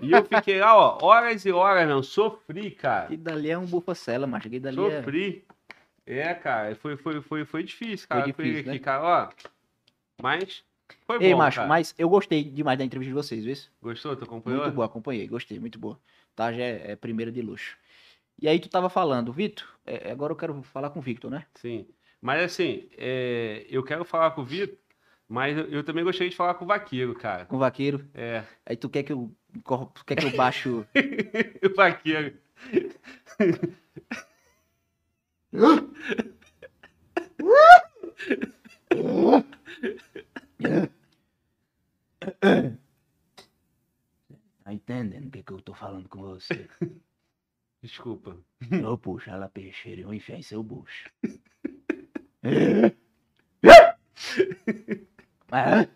E 0.00 0.12
eu 0.12 0.24
fiquei 0.24 0.60
lá, 0.60 0.76
ó, 0.76 0.98
horas 1.04 1.44
e 1.44 1.50
horas, 1.50 1.88
não. 1.88 2.04
Sofri, 2.04 2.68
Um, 2.68 2.80
cara. 2.80 3.08
que 3.08 3.16
dali 3.16 3.50
é 3.50 3.58
um 3.58 3.66
bufacela, 3.66 4.28
macho. 4.28 4.48
Que 4.48 4.60
dali 4.60 4.80
é. 4.80 4.96
Sofri. 4.98 5.44
É, 6.06 6.34
cara, 6.34 6.74
foi, 6.76 6.96
foi, 6.96 7.20
foi, 7.20 7.44
foi 7.44 7.62
difícil, 7.64 8.08
cara, 8.08 8.22
Foi 8.24 8.32
com 8.32 8.42
ele 8.42 8.50
difícil, 8.50 8.70
aqui, 8.72 8.78
né? 8.80 8.84
cara, 8.84 9.02
ó. 9.02 9.28
Mas 10.22 10.62
foi 11.06 11.22
Ei, 11.22 11.32
bom, 11.32 11.38
macho, 11.38 11.56
cara. 11.56 11.68
mas 11.68 11.94
eu 11.98 12.08
gostei 12.08 12.44
demais 12.44 12.78
da 12.78 12.84
entrevista 12.84 13.10
de 13.10 13.14
vocês, 13.14 13.44
viu? 13.44 13.56
Gostou? 13.82 14.16
Tu 14.16 14.24
acompanhou? 14.24 14.62
Muito 14.62 14.74
boa, 14.74 14.86
acompanhei, 14.86 15.26
gostei, 15.26 15.58
muito 15.58 15.78
boa. 15.78 15.98
Tá, 16.34 16.52
já 16.52 16.62
é, 16.62 16.92
é 16.92 16.96
primeira 16.96 17.30
de 17.30 17.42
luxo. 17.42 17.76
E 18.40 18.48
aí 18.48 18.58
tu 18.58 18.68
tava 18.68 18.88
falando, 18.88 19.32
Vitor, 19.32 19.68
é, 19.86 20.10
agora 20.10 20.32
eu 20.32 20.36
quero 20.36 20.62
falar 20.62 20.90
com 20.90 20.98
o 20.98 21.02
Victor, 21.02 21.30
né? 21.30 21.44
Sim. 21.54 21.86
Mas 22.20 22.42
assim, 22.42 22.88
é, 22.96 23.66
eu 23.68 23.82
quero 23.82 24.04
falar 24.04 24.30
com 24.32 24.42
o 24.42 24.44
Vitor, 24.44 24.76
mas 25.28 25.56
eu, 25.56 25.64
eu 25.66 25.84
também 25.84 26.04
gostaria 26.04 26.30
de 26.30 26.36
falar 26.36 26.54
com 26.54 26.64
o 26.64 26.68
Vaqueiro, 26.68 27.14
cara. 27.14 27.46
Com 27.46 27.56
o 27.56 27.58
vaqueiro. 27.58 28.06
É, 28.14 28.44
Aí 28.66 28.76
tu 28.76 28.88
quer 28.88 29.02
que 29.02 29.12
eu, 29.12 29.30
quer 30.06 30.16
que 30.16 30.26
eu 30.26 30.36
baixo... 30.36 30.86
o 31.64 31.74
Vaqueiro. 31.74 32.36
Tá 44.64 44.72
entendendo 44.72 45.26
o 45.26 45.30
que, 45.30 45.42
que 45.42 45.52
eu 45.52 45.60
tô 45.60 45.74
falando 45.74 46.08
com 46.08 46.22
você? 46.22 46.68
Desculpa. 47.82 48.36
Eu 48.70 48.96
puxar 48.96 49.36
lá 49.36 49.48
peixeira 49.48 50.00
e 50.00 50.04
vou 50.04 50.14
enfiar 50.14 50.38
em 50.38 50.42
seu 50.42 50.62
bucho. 50.62 51.10
Ah, 55.50 55.86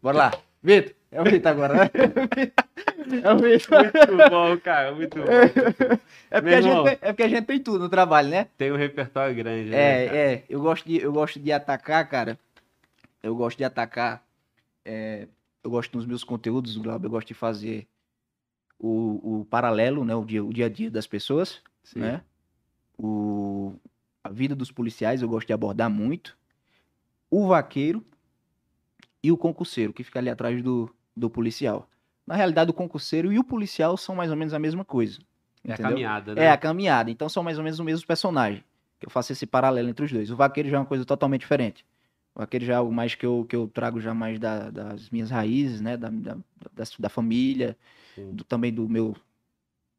Bora 0.00 0.16
lá. 0.16 0.30
Vitor, 0.62 0.94
é 1.10 1.20
o 1.20 1.24
Vitor 1.24 1.52
agora, 1.52 1.74
né? 1.74 1.90
É 3.22 3.32
o 3.32 3.38
Vitor. 3.38 3.82
Muito 3.82 4.30
bom, 4.30 4.58
cara, 4.60 4.92
muito 4.92 5.18
bom. 5.18 5.24
É 6.30 6.40
porque, 6.40 6.54
a 6.54 6.60
gente 6.60 6.84
tem, 6.84 6.92
é 6.92 7.12
porque 7.12 7.22
a 7.24 7.28
gente 7.28 7.44
tem 7.44 7.60
tudo 7.60 7.80
no 7.80 7.88
trabalho, 7.88 8.28
né? 8.28 8.46
Tem 8.56 8.72
um 8.72 8.76
repertório 8.76 9.34
grande, 9.34 9.68
né? 9.68 9.76
É, 9.76 10.04
é. 10.06 10.44
Eu 10.48 10.62
gosto 10.62 10.86
de, 10.88 10.98
eu 10.98 11.12
gosto 11.12 11.38
de 11.38 11.52
atacar, 11.52 12.08
cara. 12.08 12.38
Eu 13.22 13.34
gosto 13.36 13.58
de 13.58 13.64
atacar. 13.64 14.26
é, 14.84 15.28
eu 15.62 15.70
gosto 15.70 15.96
nos 15.96 16.06
meus 16.06 16.24
conteúdos, 16.24 16.76
Glauber, 16.76 17.06
eu 17.06 17.10
gosto 17.10 17.28
de 17.28 17.34
fazer 17.34 17.86
o, 18.78 19.40
o 19.40 19.44
paralelo, 19.44 20.04
né? 20.04 20.14
O 20.14 20.24
dia, 20.24 20.44
o 20.44 20.52
dia 20.52 20.66
a 20.66 20.68
dia 20.68 20.90
das 20.90 21.06
pessoas, 21.06 21.62
Sim. 21.84 22.00
né? 22.00 22.22
O, 22.98 23.74
a 24.24 24.28
vida 24.28 24.56
dos 24.56 24.72
policiais 24.72 25.22
eu 25.22 25.28
gosto 25.28 25.46
de 25.46 25.52
abordar 25.52 25.88
muito. 25.88 26.36
O 27.30 27.46
vaqueiro 27.46 28.04
e 29.22 29.30
o 29.30 29.36
concurseiro, 29.36 29.92
que 29.92 30.02
fica 30.02 30.18
ali 30.18 30.28
atrás 30.28 30.60
do, 30.62 30.92
do 31.16 31.30
policial. 31.30 31.88
Na 32.26 32.34
realidade, 32.34 32.70
o 32.70 32.74
concurseiro 32.74 33.32
e 33.32 33.38
o 33.38 33.44
policial 33.44 33.96
são 33.96 34.14
mais 34.14 34.30
ou 34.30 34.36
menos 34.36 34.52
a 34.52 34.58
mesma 34.58 34.84
coisa. 34.84 35.20
É 35.64 35.70
a 35.70 35.74
entendeu? 35.74 35.90
caminhada, 35.92 36.34
né? 36.34 36.44
É, 36.44 36.50
a 36.50 36.56
caminhada. 36.56 37.10
Então 37.10 37.28
são 37.28 37.42
mais 37.42 37.56
ou 37.56 37.64
menos 37.64 37.78
o 37.78 37.84
mesmo 37.84 38.06
personagem. 38.06 38.64
Que 38.98 39.06
eu 39.06 39.10
faço 39.10 39.32
esse 39.32 39.46
paralelo 39.46 39.88
entre 39.88 40.04
os 40.04 40.12
dois. 40.12 40.30
O 40.30 40.36
vaqueiro 40.36 40.68
já 40.68 40.76
é 40.76 40.80
uma 40.80 40.86
coisa 40.86 41.04
totalmente 41.04 41.42
diferente. 41.42 41.84
O 42.34 42.40
vaqueiro 42.40 42.64
já 42.64 42.74
é 42.74 42.76
algo 42.76 42.92
mais 42.92 43.14
que 43.14 43.26
eu, 43.26 43.44
que 43.48 43.54
eu 43.54 43.68
trago 43.68 44.00
já 44.00 44.14
mais 44.14 44.38
da- 44.38 44.70
das 44.70 45.10
minhas 45.10 45.30
raízes, 45.30 45.80
né? 45.80 45.96
Da, 45.96 46.08
da, 46.08 46.34
da, 46.34 46.84
da 46.98 47.08
família, 47.08 47.76
do- 48.32 48.44
também 48.44 48.72
do 48.72 48.88
meu 48.88 49.14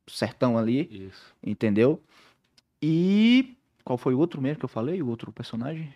sertão 0.08 0.58
ali, 0.58 1.08
Isso. 1.08 1.34
entendeu? 1.44 2.02
E 2.82 3.56
qual 3.84 3.98
foi 3.98 4.14
o 4.14 4.20
outro 4.20 4.42
mesmo 4.42 4.60
que 4.60 4.66
eu 4.66 4.70
falei? 4.70 5.02
O 5.02 5.08
outro 5.08 5.32
personagem? 5.32 5.94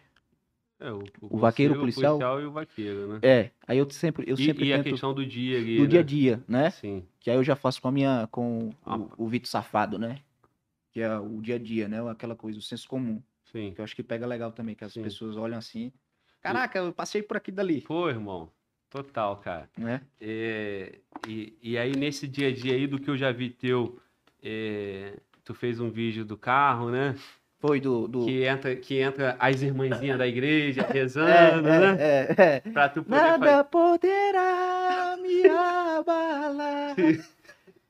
É, 0.79 0.91
o, 0.91 1.03
O 1.21 1.37
vaqueiro, 1.39 1.73
o 1.73 1.79
policial, 1.79 2.19
policial. 2.19 2.41
e 2.41 2.45
o 2.45 2.51
vaqueiro, 2.51 3.07
né? 3.13 3.19
É, 3.23 3.51
aí 3.67 3.79
eu 3.79 3.89
sempre, 3.89 4.29
eu 4.29 4.35
e 4.35 4.45
sempre 4.45 4.65
e 4.65 4.73
a 4.73 4.77
tento 4.77 4.91
questão 4.91 5.13
do 5.13 5.25
dia 5.25 5.57
ali, 5.57 5.77
do 5.77 5.83
né? 5.83 5.87
dia 5.89 5.99
a 5.99 6.03
dia, 6.03 6.43
né? 6.47 6.69
Sim. 6.69 7.03
Que 7.19 7.31
aí 7.31 7.35
eu 7.37 7.43
já 7.43 7.55
faço 7.55 7.81
com 7.81 7.87
a 7.87 7.91
minha, 7.91 8.27
com 8.31 8.71
Ah. 8.85 8.97
o, 8.97 9.25
o 9.25 9.27
Vitor 9.27 9.49
Safado, 9.49 9.97
né? 9.97 10.19
Que 10.91 11.01
é 11.01 11.17
o 11.17 11.41
dia 11.41 11.55
a 11.55 11.59
dia, 11.59 11.87
né? 11.87 11.99
Aquela 12.09 12.35
coisa, 12.35 12.59
o 12.59 12.61
senso 12.61 12.87
comum. 12.87 13.21
Sim. 13.51 13.73
Que 13.73 13.81
eu 13.81 13.83
acho 13.83 13.95
que 13.95 14.03
pega 14.03 14.27
legal 14.27 14.51
também, 14.51 14.75
que 14.75 14.83
as 14.85 14.93
Sim. 14.93 15.01
pessoas 15.01 15.35
olham 15.35 15.57
assim. 15.57 15.91
Caraca, 16.41 16.79
eu 16.79 16.93
passei 16.93 17.21
por 17.21 17.37
aqui 17.37 17.51
dali, 17.51 17.81
Pô, 17.81 18.09
irmão. 18.09 18.49
Total, 18.89 19.35
cara. 19.37 19.69
né? 19.77 20.01
É, 20.21 20.99
e, 21.27 21.57
e 21.61 21.77
aí, 21.77 21.93
nesse 21.95 22.25
dia 22.27 22.47
a 22.47 22.53
dia 22.53 22.73
aí, 22.73 22.87
do 22.87 22.97
que 22.99 23.09
eu 23.09 23.17
já 23.17 23.31
vi 23.31 23.49
teu, 23.49 23.99
é, 24.41 25.13
tu 25.43 25.53
fez 25.53 25.79
um 25.79 25.89
vídeo 25.89 26.23
do 26.23 26.37
carro, 26.37 26.89
né? 26.89 27.15
Foi 27.59 27.81
do. 27.81 28.07
do... 28.07 28.25
Que 28.25 28.43
entra, 28.43 28.75
que 28.75 28.99
entra 28.99 29.35
as 29.39 29.61
irmãzinhas 29.61 30.17
da 30.17 30.27
igreja 30.27 30.83
É, 30.89 30.93
rezando, 30.93 31.67
é, 31.67 31.79
né? 31.79 31.97
é, 31.99 32.35
é. 32.37 32.59
Pra 32.71 32.87
tu 32.87 33.03
poder 33.03 33.17
Nada 33.17 33.45
fazer. 33.45 33.63
poderá 33.65 35.17
me 35.21 35.49
abalar. 35.49 36.95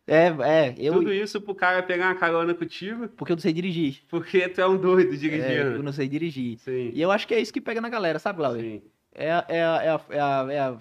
É, 0.10 0.28
é, 0.28 0.76
eu. 0.78 0.94
Tudo 0.94 1.14
isso 1.14 1.42
pro 1.42 1.54
cara 1.54 1.84
pegar 1.84 2.06
uma 2.08 2.16
carona 2.16 2.54
contigo, 2.54 3.10
Porque 3.10 3.34
eu 3.34 3.36
não 3.36 3.42
sei 3.42 3.52
dirigir. 3.52 4.00
porque 4.10 4.48
tu 4.48 4.62
é 4.62 4.66
um 4.68 4.78
doido 4.78 5.12
É, 5.12 5.14
eu 5.14 5.18
dirigindo. 5.20 5.84
não 5.84 5.92
sei 5.92 6.08
dirigir. 6.08 6.58
Sim. 6.60 6.92
E 6.94 7.02
eu 7.02 7.12
acho 7.12 7.28
que 7.28 7.34
é 7.34 7.40
isso 7.42 7.52
que 7.52 7.60
pega 7.60 7.82
na 7.82 7.90
galera, 7.90 8.18
sabe, 8.18 8.38
Glauber? 8.38 8.62
Sim. 8.62 8.82
É, 9.14 9.32
a- 9.32 9.46
é, 9.50 9.62
a- 9.64 9.82
é, 9.84 9.90
a, 9.90 9.96
é, 10.10 10.20
a, 10.20 10.48
é, 10.54 10.60
a, 10.60 10.78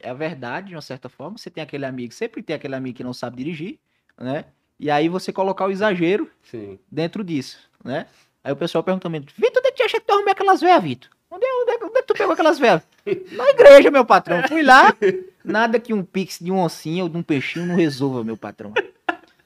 é 0.00 0.10
a 0.10 0.14
verdade, 0.14 0.68
de 0.68 0.74
uma 0.74 0.82
certa 0.82 1.08
forma. 1.08 1.38
Você 1.38 1.48
tem 1.48 1.62
aquele 1.64 1.86
amigo, 1.86 2.12
sempre 2.12 2.42
tem 2.42 2.54
aquele 2.56 2.74
amigo 2.74 2.96
que 2.96 3.04
não 3.04 3.14
sabe 3.14 3.36
dirigir, 3.38 3.78
né? 4.20 4.44
E 4.78 4.90
aí 4.90 5.08
você 5.08 5.32
colocar 5.32 5.66
o 5.66 5.70
exagero 5.70 6.30
Sim. 6.42 6.78
dentro 6.90 7.24
disso, 7.24 7.58
né? 7.82 8.06
Aí 8.44 8.52
o 8.52 8.56
pessoal 8.56 8.82
pergunta 8.84 9.02
também, 9.04 9.20
Vitor, 9.20 9.58
onde 9.58 9.68
é 9.68 9.70
que 9.70 9.76
tu 9.78 9.82
acha 9.84 10.00
que 10.00 10.06
tu 10.06 10.12
arrumou 10.12 10.30
aquelas 10.32 10.60
veias, 10.60 10.82
Vitor? 10.82 11.10
Onde 11.30 11.44
é, 11.46 11.54
onde, 11.62 11.70
é, 11.70 11.74
onde 11.86 11.98
é 11.98 12.00
que 12.02 12.06
tu 12.06 12.14
pegou 12.14 12.32
aquelas 12.32 12.58
velas? 12.58 12.82
Na 13.32 13.48
igreja, 13.50 13.90
meu 13.90 14.04
patrão. 14.04 14.42
Fui 14.48 14.62
lá, 14.62 14.94
nada 15.44 15.78
que 15.80 15.92
um 15.92 16.04
pix 16.04 16.38
de 16.40 16.50
um 16.50 16.58
oncinha 16.58 17.02
ou 17.02 17.08
de 17.08 17.16
um 17.16 17.22
peixinho 17.22 17.66
não 17.66 17.76
resolva, 17.76 18.24
meu 18.24 18.36
patrão. 18.36 18.72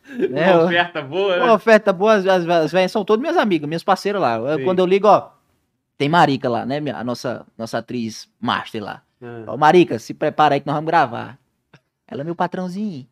Né, 0.07 0.53
Uma 0.53 0.61
eu- 0.61 0.67
oferta 0.67 1.03
boa, 1.03 1.37
né? 1.37 1.43
Uma 1.45 1.55
oferta 1.55 1.93
boa, 1.93 2.15
as, 2.15 2.27
as, 2.27 2.47
as 2.49 2.71
velhas 2.71 2.93
são 2.93 3.05
todas 3.05 3.21
minhas 3.21 3.37
amigas, 3.37 3.67
minhas 3.67 3.83
parceiras 3.83 4.21
lá. 4.23 4.39
Sim. 4.57 4.63
quando 4.63 4.79
eu 4.79 4.87
ligo, 4.87 5.09
ó, 5.09 5.31
tem 5.99 6.09
Marica 6.09 6.49
lá, 6.49 6.65
né? 6.65 6.79
A 6.95 7.03
nossa, 7.03 7.45
nossa 7.59 7.79
atriz 7.79 8.29
master 8.41 8.85
lá. 8.85 9.03
Ah. 9.21 9.45
Ó, 9.49 9.57
Marica, 9.57 9.99
se 9.99 10.15
prepara 10.15 10.55
aí 10.55 10.61
que 10.61 10.67
nós 10.67 10.75
vamos 10.77 10.87
gravar. 10.87 11.37
Ela 12.07 12.21
é 12.21 12.25
meu 12.25 12.37
patrãozinho. 12.37 13.09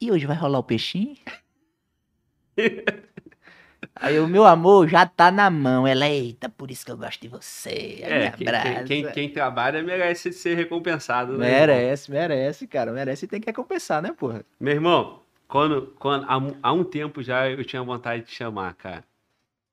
E 0.00 0.10
hoje 0.10 0.26
vai 0.26 0.36
rolar 0.36 0.58
o 0.58 0.64
peixinho? 0.64 1.16
Aí 3.94 4.18
o 4.18 4.26
meu 4.28 4.44
amor 4.44 4.88
já 4.88 5.04
tá 5.06 5.30
na 5.30 5.50
mão. 5.50 5.86
Ela, 5.86 6.08
eita, 6.08 6.48
por 6.48 6.70
isso 6.70 6.84
que 6.84 6.90
eu 6.92 6.96
gosto 6.96 7.20
de 7.20 7.28
você. 7.28 7.98
É, 8.02 8.30
quem, 8.30 8.46
quem, 8.46 8.84
quem- 8.84 9.12
quem 9.12 9.28
trabalha 9.30 9.82
merece 9.82 10.32
ser 10.32 10.54
recompensado, 10.54 11.36
né? 11.36 11.46
irmão? 11.46 11.66
Merece, 11.66 12.10
merece, 12.10 12.66
cara. 12.66 12.92
Merece 12.92 13.24
e 13.24 13.28
tem 13.28 13.40
que 13.40 13.46
recompensar, 13.46 14.00
né, 14.02 14.12
porra? 14.16 14.44
Meu 14.60 14.72
irmão, 14.74 15.22
quando, 15.46 15.94
quando, 15.98 16.24
há, 16.28 16.40
há 16.62 16.72
um 16.72 16.84
tempo 16.84 17.22
já 17.22 17.48
eu 17.50 17.64
tinha 17.64 17.82
vontade 17.82 18.24
de 18.24 18.30
chamar, 18.32 18.74
cara. 18.74 19.04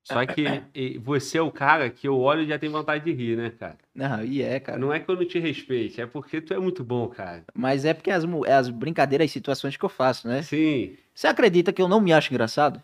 Só 0.03 0.23
que 0.25 0.45
você 1.03 1.37
é 1.39 1.41
o 1.41 1.51
cara 1.51 1.89
que 1.89 2.07
eu 2.07 2.19
olho 2.19 2.41
e 2.43 2.47
já 2.47 2.59
tenho 2.59 2.71
vontade 2.71 3.03
de 3.03 3.11
rir, 3.11 3.35
né, 3.35 3.51
cara? 3.59 3.77
Não, 3.93 4.23
e 4.23 4.41
é, 4.41 4.59
cara. 4.59 4.77
Não 4.77 4.93
é 4.93 4.99
que 4.99 5.09
eu 5.09 5.15
não 5.15 5.25
te 5.25 5.39
respeite, 5.39 5.99
é 5.99 6.05
porque 6.05 6.39
tu 6.41 6.53
é 6.53 6.59
muito 6.59 6.83
bom, 6.83 7.07
cara. 7.07 7.43
Mas 7.55 7.85
é 7.85 7.93
porque 7.93 8.11
as, 8.11 8.23
as 8.49 8.69
brincadeiras 8.69 9.29
e 9.29 9.33
situações 9.33 9.75
que 9.77 9.83
eu 9.83 9.89
faço, 9.89 10.27
né? 10.27 10.41
Sim. 10.43 10.95
Você 11.13 11.27
acredita 11.27 11.73
que 11.73 11.81
eu 11.81 11.87
não 11.87 11.99
me 12.01 12.13
acho 12.13 12.31
engraçado? 12.31 12.81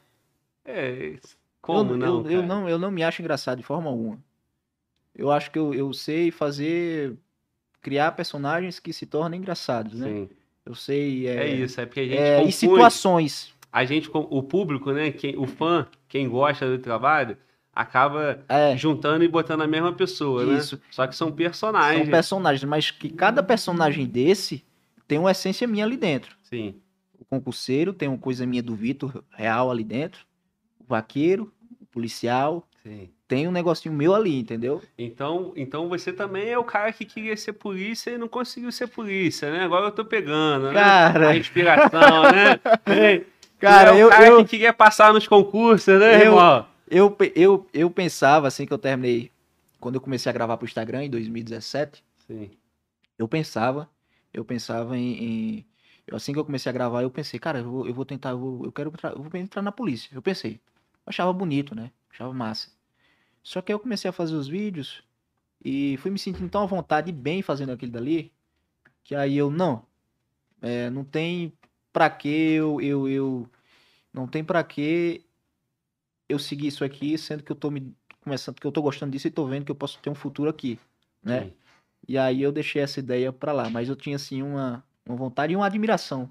É. 0.65 1.15
Como 1.61 1.93
eu, 1.93 1.97
não? 1.97 2.25
eu, 2.25 2.31
eu 2.31 2.43
não? 2.43 2.69
Eu 2.69 2.77
não 2.79 2.91
me 2.91 3.03
acho 3.03 3.21
engraçado 3.21 3.57
de 3.57 3.63
forma 3.63 3.89
alguma. 3.89 4.19
Eu 5.15 5.31
acho 5.31 5.51
que 5.51 5.59
eu, 5.59 5.73
eu 5.73 5.91
sei 5.93 6.31
fazer. 6.31 7.15
criar 7.81 8.11
personagens 8.13 8.79
que 8.79 8.93
se 8.93 9.05
tornem 9.05 9.39
engraçados, 9.39 9.99
né? 9.99 10.07
Sim. 10.07 10.29
Eu 10.65 10.75
sei. 10.75 11.27
É, 11.27 11.47
É, 11.49 11.55
isso, 11.55 11.81
é 11.81 11.85
porque 11.85 11.99
a 12.01 12.05
gente 12.05 12.17
é, 12.17 12.43
e 12.43 12.51
situações. 12.51 13.53
A 13.71 13.85
gente, 13.85 14.09
com- 14.09 14.27
o 14.29 14.43
público, 14.43 14.91
né? 14.91 15.11
Quem, 15.11 15.37
o 15.37 15.45
fã, 15.47 15.87
quem 16.07 16.27
gosta 16.27 16.69
do 16.69 16.77
trabalho, 16.77 17.37
acaba 17.73 18.43
É, 18.49 18.75
juntando 18.77 19.23
e 19.23 19.27
botando 19.27 19.61
a 19.61 19.67
mesma 19.67 19.93
pessoa, 19.93 20.43
Isso. 20.57 20.75
né? 20.75 20.81
Só 20.91 21.07
que 21.07 21.15
são 21.15 21.31
personagens. 21.31 22.03
são 22.03 22.11
personagens, 22.11 22.63
mas 22.69 22.91
que 22.91 23.09
cada 23.09 23.41
personagem 23.41 24.05
desse 24.05 24.63
tem 25.07 25.17
uma 25.17 25.31
essência 25.31 25.67
minha 25.67 25.85
ali 25.85 25.95
dentro. 25.97 26.35
Sim. 26.43 26.75
O 27.19 27.23
concurseiro 27.25 27.93
tem 27.93 28.07
uma 28.09 28.17
coisa 28.17 28.45
minha 28.45 28.61
do 28.63 28.75
Vitor 28.75 29.23
real 29.31 29.71
ali 29.71 29.83
dentro. 29.83 30.25
Vaqueiro, 30.91 31.51
o 31.81 31.85
policial, 31.87 32.67
Sim. 32.83 33.09
tem 33.27 33.47
um 33.47 33.51
negocinho 33.51 33.93
meu 33.93 34.13
ali, 34.13 34.37
entendeu? 34.39 34.81
Então, 34.97 35.53
então 35.55 35.89
você 35.89 36.11
também 36.13 36.49
é 36.49 36.57
o 36.57 36.63
cara 36.63 36.91
que 36.93 37.05
queria 37.05 37.35
ser 37.35 37.53
polícia 37.53 38.11
e 38.11 38.17
não 38.17 38.27
conseguiu 38.27 38.71
ser 38.71 38.87
polícia, 38.87 39.51
né? 39.51 39.63
Agora 39.63 39.85
eu 39.87 39.91
tô 39.91 40.05
pegando, 40.05 40.67
né? 40.67 40.73
Cara. 40.73 41.29
A 41.29 41.37
inspiração, 41.37 42.23
né? 42.31 42.59
Cara, 43.59 43.95
é 43.95 44.01
eu- 44.01 44.07
o 44.07 44.09
cara 44.09 44.27
eu- 44.27 44.37
que 44.43 44.49
queria 44.51 44.73
passar 44.73 45.13
nos 45.13 45.27
concursos, 45.27 45.99
né, 45.99 46.15
Eu- 46.15 46.31
irmão? 46.33 46.65
Eu, 46.89 47.15
eu, 47.35 47.67
eu 47.73 47.89
pensava, 47.91 48.47
assim 48.47 48.65
que 48.65 48.73
eu 48.73 48.77
terminei, 48.77 49.31
quando 49.79 49.95
eu 49.95 50.01
comecei 50.01 50.29
a 50.29 50.33
gravar 50.33 50.57
pro 50.57 50.65
Instagram 50.67 51.03
em 51.05 51.09
2017, 51.09 52.03
Sim. 52.27 52.49
eu 53.17 53.27
pensava, 53.27 53.87
eu 54.33 54.43
pensava 54.43 54.97
em, 54.97 55.23
em- 55.23 55.65
assim 56.11 56.33
que 56.33 56.39
eu 56.39 56.43
comecei 56.43 56.69
a 56.69 56.73
gravar, 56.73 57.03
eu 57.03 57.09
pensei, 57.11 57.39
cara, 57.39 57.59
eu 57.59 57.69
vou, 57.69 57.87
eu 57.87 57.93
vou 57.93 58.03
tentar, 58.03 58.31
eu, 58.31 58.39
vou- 58.39 58.65
eu 58.65 58.71
quero 58.71 58.89
entrar, 58.89 59.11
eu 59.11 59.21
vou 59.21 59.39
entrar 59.39 59.61
na 59.61 59.71
polícia. 59.71 60.09
Eu 60.13 60.21
pensei, 60.23 60.59
eu 61.05 61.09
achava 61.09 61.31
bonito, 61.33 61.75
né? 61.75 61.91
Achava 62.11 62.33
massa. 62.33 62.69
Só 63.43 63.61
que 63.61 63.71
aí 63.71 63.75
eu 63.75 63.79
comecei 63.79 64.09
a 64.09 64.13
fazer 64.13 64.35
os 64.35 64.47
vídeos 64.47 65.03
e 65.63 65.97
fui 65.97 66.11
me 66.11 66.19
sentindo 66.19 66.49
tão 66.49 66.63
à 66.63 66.65
vontade 66.65 67.09
e 67.09 67.13
bem 67.13 67.41
fazendo 67.41 67.71
aquilo 67.71 67.91
dali, 67.91 68.31
que 69.03 69.15
aí 69.15 69.37
eu, 69.37 69.49
não, 69.49 69.85
é, 70.61 70.89
não 70.89 71.03
tem 71.03 71.53
pra 71.91 72.09
que 72.09 72.27
eu, 72.27 72.79
eu, 72.81 73.07
eu, 73.07 73.49
não 74.13 74.27
tem 74.27 74.43
pra 74.43 74.63
que 74.63 75.25
eu 76.29 76.39
seguir 76.39 76.67
isso 76.67 76.83
aqui, 76.83 77.17
sendo 77.17 77.43
que 77.43 77.51
eu 77.51 77.55
tô 77.55 77.69
me 77.69 77.93
começando, 78.21 78.59
que 78.59 78.65
eu 78.65 78.71
tô 78.71 78.81
gostando 78.81 79.11
disso 79.11 79.27
e 79.27 79.31
tô 79.31 79.45
vendo 79.45 79.65
que 79.65 79.71
eu 79.71 79.75
posso 79.75 79.99
ter 79.99 80.09
um 80.09 80.15
futuro 80.15 80.49
aqui, 80.49 80.79
né? 81.23 81.45
Sim. 81.45 81.53
E 82.07 82.17
aí 82.17 82.41
eu 82.41 82.51
deixei 82.51 82.81
essa 82.81 82.99
ideia 82.99 83.31
pra 83.31 83.51
lá, 83.51 83.69
mas 83.69 83.89
eu 83.89 83.95
tinha 83.95 84.15
assim 84.15 84.41
uma, 84.41 84.83
uma 85.05 85.15
vontade 85.15 85.53
e 85.53 85.55
uma 85.55 85.65
admiração, 85.65 86.29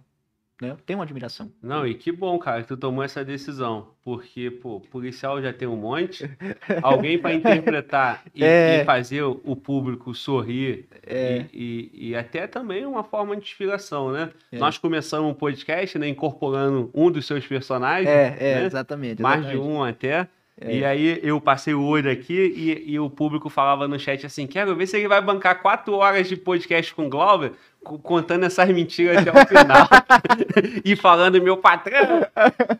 né? 0.60 0.70
Eu 0.72 0.76
tenho 0.84 0.98
uma 0.98 1.04
admiração. 1.04 1.50
Não, 1.62 1.86
e 1.86 1.94
que 1.94 2.12
bom, 2.12 2.38
cara, 2.38 2.62
que 2.62 2.68
tu 2.68 2.76
tomou 2.76 3.02
essa 3.02 3.24
decisão. 3.24 3.88
Porque, 4.02 4.50
pô, 4.50 4.80
policial 4.80 5.40
já 5.42 5.52
tem 5.52 5.68
um 5.68 5.76
monte. 5.76 6.28
Alguém 6.82 7.18
pra 7.18 7.34
interpretar 7.34 8.22
e, 8.34 8.42
É. 8.44 8.80
e 8.80 8.84
fazer 8.84 9.22
o 9.22 9.54
público 9.56 10.14
sorrir. 10.14 10.86
É. 11.06 11.44
E, 11.52 11.90
e- 11.92 12.08
e 12.10 12.16
até 12.16 12.46
também 12.46 12.84
uma 12.86 13.04
forma 13.04 13.36
de 13.36 13.42
inspiração, 13.42 14.10
né? 14.12 14.30
É. 14.50 14.58
Nós 14.58 14.78
começamos 14.78 15.30
um 15.30 15.34
podcast, 15.34 15.98
né? 15.98 16.08
Incorporando 16.08 16.90
um 16.94 17.10
dos 17.10 17.26
seus 17.26 17.46
personagens. 17.46 18.08
É, 18.08 18.36
é, 18.38 18.54
né? 18.60 18.64
exatamente. 18.66 19.20
Mais 19.22 19.42
de 19.46 19.52
exatamente. 19.52 19.68
um 19.76 19.82
até. 19.84 20.28
É. 20.60 20.76
E 20.76 20.84
aí 20.84 21.20
eu 21.22 21.40
passei 21.40 21.72
o 21.72 21.82
olho 21.82 22.10
aqui 22.10 22.34
e, 22.54 22.92
e 22.92 23.00
o 23.00 23.08
público 23.08 23.48
falava 23.48 23.88
no 23.88 23.98
chat 23.98 24.26
assim: 24.26 24.46
quero 24.46 24.76
ver 24.76 24.86
se 24.86 24.96
ele 24.98 25.08
vai 25.08 25.20
bancar 25.22 25.62
quatro 25.62 25.94
horas 25.94 26.28
de 26.28 26.36
podcast 26.36 26.94
com 26.94 27.06
o 27.06 27.08
Glauber, 27.08 27.52
co- 27.82 27.98
contando 27.98 28.44
essas 28.44 28.68
mentiras 28.68 29.16
até 29.26 29.30
o 29.30 29.34
final. 29.48 29.88
e 30.84 30.94
falando 30.96 31.40
meu 31.42 31.56
patrão. 31.56 32.26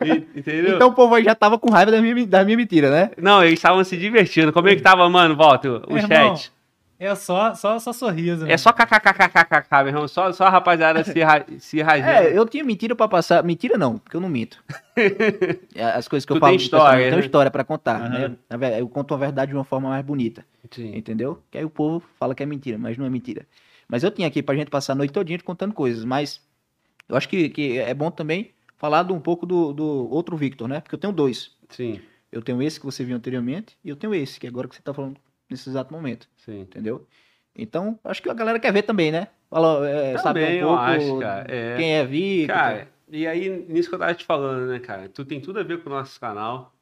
E- 0.05 0.39
entendeu? 0.39 0.77
Então 0.77 0.89
o 0.89 0.93
povo 0.93 1.15
aí 1.15 1.25
já 1.25 1.35
tava 1.35 1.59
com 1.59 1.71
raiva 1.71 1.91
da 1.91 2.03
minha, 2.03 2.27
da 2.27 2.45
minha 2.45 2.57
mentira, 2.59 2.91
né? 2.91 3.11
Não, 3.17 3.43
eles 3.43 3.55
estavam 3.59 3.83
se 3.83 3.97
divertindo. 3.97 4.53
Como 4.53 4.69
é 4.69 4.77
que 4.77 4.83
tava, 4.83 5.09
mano? 5.09 5.35
Volta, 5.35 5.69
o 5.89 5.95
Meu 5.95 6.03
irmão, 6.03 6.37
chat. 6.37 6.53
É 7.01 7.15
só, 7.15 7.55
só, 7.55 7.79
só 7.79 7.95
sorriso. 7.95 8.47
É 8.47 8.59
só 8.59 8.75
kkkkkkk, 8.75 9.67
meu 9.79 9.87
irmão. 9.89 10.07
Só, 10.07 10.31
só 10.33 10.45
a 10.45 10.51
rapaziada 10.51 11.03
se, 11.03 11.19
ra 11.23 11.47
se 11.59 11.81
rajando. 11.81 12.11
É, 12.11 12.37
eu 12.37 12.47
tinha 12.47 12.63
mentira 12.63 12.95
pra 12.95 13.09
passar. 13.09 13.43
Mentira 13.43 13.79
não, 13.79 13.97
porque 13.97 14.15
eu 14.15 14.21
não 14.21 14.29
minto. 14.29 14.63
É, 15.75 15.85
As 15.85 16.07
coisas 16.07 16.27
que 16.27 16.33
eu 16.33 16.37
Tu 16.37 16.41
falo 16.41 16.53
tem 16.53 16.63
história, 16.63 17.05
eu 17.05 17.09
tenho 17.09 17.21
né? 17.21 17.25
história 17.27 17.51
pra 17.51 17.65
contar, 17.65 18.03
Aham. 18.03 18.37
né? 18.51 18.81
Eu 18.81 18.87
conto 18.87 19.15
a 19.15 19.17
verdade 19.17 19.51
de 19.51 19.57
uma 19.57 19.65
forma 19.65 19.89
mais 19.89 20.05
bonita, 20.05 20.45
Sim. 20.71 20.95
entendeu? 20.95 21.43
Que 21.51 21.57
aí 21.57 21.65
o 21.65 21.71
povo 21.71 22.05
fala 22.19 22.35
que 22.35 22.43
é 22.43 22.47
mentira, 22.47 22.77
mas 22.77 22.99
não 22.99 23.07
é 23.07 23.09
mentira. 23.11 23.47
Mas 23.89 24.03
eu 24.03 24.11
tinha 24.11 24.29
aqui 24.29 24.43
pra 24.43 24.55
gente 24.55 24.69
passar 24.71 24.93
a 24.93 24.97
noite 24.97 25.13
todinha 25.13 25.39
contando 25.39 25.73
coisas, 25.73 26.05
mas 26.05 26.43
eu 27.09 27.17
acho 27.17 27.29
que, 27.31 27.49
que 27.49 27.79
é 27.79 27.95
bom 27.95 28.11
também 28.11 28.51
falar 28.77 29.05
de 29.05 29.13
um 29.15 29.21
pouco 29.21 29.47
do, 29.47 29.73
do 29.73 30.11
outro 30.11 30.37
Victor, 30.37 30.69
né? 30.69 30.81
Porque 30.81 30.95
eu 30.95 30.99
tenho 30.99 31.15
dois. 31.15 31.53
Sim, 31.71 32.01
Eu 32.31 32.43
tenho 32.43 32.61
esse 32.63 32.79
que 32.79 32.85
você 32.85 33.03
viu 33.03 33.17
anteriormente 33.17 33.79
e 33.83 33.89
eu 33.89 33.97
tenho 33.97 34.15
esse, 34.15 34.39
que 34.39 34.47
agora 34.47 34.69
que 34.69 34.75
você 34.77 34.83
tá 34.83 34.93
falando 34.93 35.17
nesse 35.51 35.69
exato 35.69 35.93
momento, 35.93 36.29
sim. 36.37 36.61
entendeu? 36.61 37.07
Então, 37.55 37.99
acho 38.05 38.23
que 38.23 38.31
a 38.31 38.35
galera 38.35 38.61
quer 38.61 38.73
ver 38.73 38.83
também, 38.83 39.11
né? 39.11 39.29
Fala, 39.51 39.89
é, 39.89 40.17
sabe 40.19 40.41
Também, 40.41 40.59
um 40.59 40.61
eu 40.61 40.69
pouco 40.69 40.83
acho, 40.83 41.19
cara. 41.19 41.47
É. 41.53 41.77
quem 41.77 41.95
é 41.97 42.07
Victor. 42.07 42.55
Cara, 42.55 42.89
e 43.09 43.27
aí, 43.27 43.49
nisso 43.69 43.89
que 43.89 43.95
eu 43.95 43.99
tava 43.99 44.15
te 44.15 44.25
falando, 44.25 44.69
né, 44.71 44.79
cara? 44.79 45.09
Tu 45.09 45.25
tem 45.25 45.41
tudo 45.41 45.59
a 45.59 45.65
ver 45.65 45.83
com 45.83 45.91
o 45.91 45.93
nosso 45.93 46.19
canal. 46.21 46.73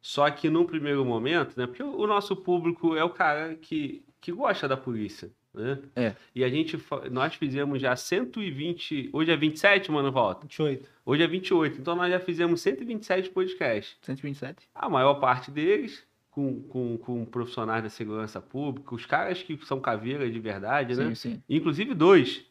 Só 0.00 0.30
que 0.30 0.48
num 0.48 0.64
primeiro 0.64 1.04
momento, 1.04 1.58
né? 1.58 1.66
Porque 1.66 1.82
o 1.82 2.06
nosso 2.06 2.34
público 2.34 2.96
é 2.96 3.04
o 3.04 3.10
cara 3.10 3.54
que, 3.54 4.02
que 4.18 4.32
gosta 4.32 4.66
da 4.66 4.76
polícia, 4.76 5.30
né? 5.52 5.78
É. 5.94 6.14
E 6.34 6.42
a 6.42 6.48
gente, 6.48 6.82
nós 7.10 7.34
fizemos 7.34 7.82
já 7.82 7.94
120, 7.94 9.10
hoje 9.12 9.30
é 9.30 9.36
27, 9.36 9.92
mano, 9.92 10.10
volta. 10.10 10.42
28. 10.42 10.88
Hoje 11.04 11.22
é 11.22 11.26
28, 11.26 11.80
então 11.80 11.94
nós 11.94 12.10
já 12.10 12.18
fizemos 12.18 12.62
127 12.62 13.28
podcasts. 13.28 13.98
127. 14.00 14.70
A 14.74 14.88
maior 14.88 15.14
parte 15.14 15.50
deles 15.50 16.02
com, 16.30 16.60
com, 16.62 16.96
com 16.96 17.24
profissionais 17.24 17.82
da 17.82 17.88
segurança 17.90 18.40
pública, 18.40 18.94
os 18.94 19.04
caras 19.06 19.42
que 19.42 19.58
são 19.66 19.80
caveiras 19.80 20.32
de 20.32 20.38
verdade, 20.38 20.94
né? 20.96 21.06
Sim, 21.08 21.14
sim. 21.14 21.42
Inclusive 21.48 21.92
dois. 21.94 22.44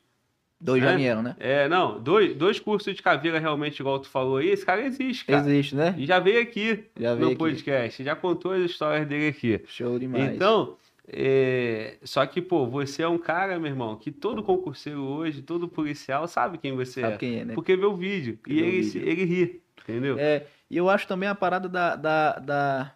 Dois 0.61 0.83
É? 0.83 0.87
já 0.91 0.95
vieram, 0.97 1.21
né? 1.23 1.35
É, 1.39 1.69
não, 1.69 2.01
dois, 2.03 2.35
dois 2.35 2.59
cursos 2.59 2.93
de 2.93 3.01
caveira 3.01 3.39
realmente, 3.39 3.79
igual 3.79 3.97
tu 3.99 4.09
falou 4.09 4.37
aí, 4.37 4.49
esse 4.49 4.65
cara 4.65 4.81
existe, 4.85 5.25
cara. 5.25 5.39
Existe, 5.39 5.73
né? 5.73 5.95
E 5.97 6.05
já 6.05 6.19
veio 6.19 6.41
aqui 6.41 6.83
Já 6.99 7.13
veio 7.13 7.27
no 7.27 7.27
aqui. 7.29 7.37
podcast, 7.37 8.03
já 8.03 8.13
contou 8.15 8.51
as 8.51 8.63
histórias 8.69 9.07
dele 9.07 9.29
aqui. 9.29 9.61
Show 9.67 9.97
demais. 9.97 10.35
Então, 10.35 10.75
é, 11.07 11.95
só 12.03 12.25
que, 12.25 12.41
pô, 12.41 12.67
você 12.67 13.01
é 13.03 13.07
um 13.07 13.17
cara, 13.17 13.57
meu 13.57 13.71
irmão, 13.71 13.95
que 13.95 14.11
todo 14.11 14.43
concurseiro 14.43 15.01
hoje, 15.01 15.41
todo 15.41 15.67
policial 15.69 16.27
sabe 16.27 16.57
quem 16.57 16.73
você 16.75 16.99
Sabe 16.99 17.13
é. 17.13 17.17
quem 17.17 17.39
é, 17.39 17.45
né? 17.45 17.53
Porque 17.53 17.77
vê 17.77 17.86
o 17.86 17.95
vídeo. 17.95 18.38
E 18.45 18.59
ele, 18.59 18.82
vídeo. 18.82 19.07
ele 19.07 19.23
ri, 19.23 19.61
entendeu? 19.82 20.17
É, 20.19 20.45
e 20.69 20.75
eu 20.75 20.89
acho 20.89 21.07
também 21.07 21.30
a 21.30 21.34
parada 21.36 21.69
da. 21.69 21.95
da, 21.95 22.34
da- 22.39 22.95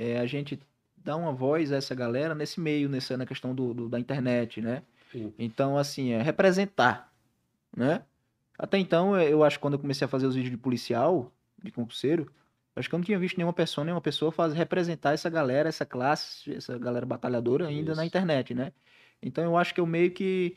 é, 0.00 0.18
a 0.18 0.26
gente 0.26 0.58
dar 0.96 1.16
uma 1.16 1.32
voz 1.32 1.72
a 1.72 1.76
essa 1.76 1.94
galera 1.94 2.34
nesse 2.34 2.60
meio, 2.60 2.88
nessa, 2.88 3.16
na 3.16 3.26
questão 3.26 3.54
do, 3.54 3.72
do- 3.74 3.88
da 3.88 3.98
internet, 3.98 4.60
né? 4.60 4.82
Sim. 5.12 5.32
Então, 5.38 5.76
assim, 5.78 6.12
é 6.12 6.22
representar, 6.22 7.12
né? 7.76 8.02
Até 8.58 8.78
então, 8.78 9.16
eu- 9.16 9.28
eu 9.28 9.44
acho 9.44 9.56
que 9.58 9.62
quando 9.62 9.74
eu 9.74 9.80
comecei 9.80 10.04
a 10.04 10.08
fazer 10.08 10.26
os 10.26 10.34
vídeos 10.34 10.50
de 10.52 10.56
policial, 10.56 11.32
de 11.62 11.70
concurseiro, 11.70 12.30
acho 12.76 12.88
que 12.88 12.94
eu 12.94 12.98
não 12.98 13.04
tinha 13.04 13.18
visto 13.18 13.36
nenhuma 13.36 13.52
pessoa, 13.52 13.84
nenhuma 13.84 14.00
pessoa 14.00 14.30
faz, 14.30 14.52
representar 14.54 15.12
essa 15.12 15.28
galera, 15.30 15.68
essa 15.68 15.84
classe, 15.86 16.54
essa 16.54 16.78
galera 16.78 17.04
batalhadora 17.06 17.66
ainda 17.68 17.94
na 17.94 18.02
Isso. 18.02 18.08
internet, 18.08 18.54
né? 18.54 18.72
Então 19.22 19.44
eu 19.44 19.56
acho 19.56 19.74
que 19.74 19.80
eu 19.80 19.86
meio 19.86 20.10
que 20.12 20.56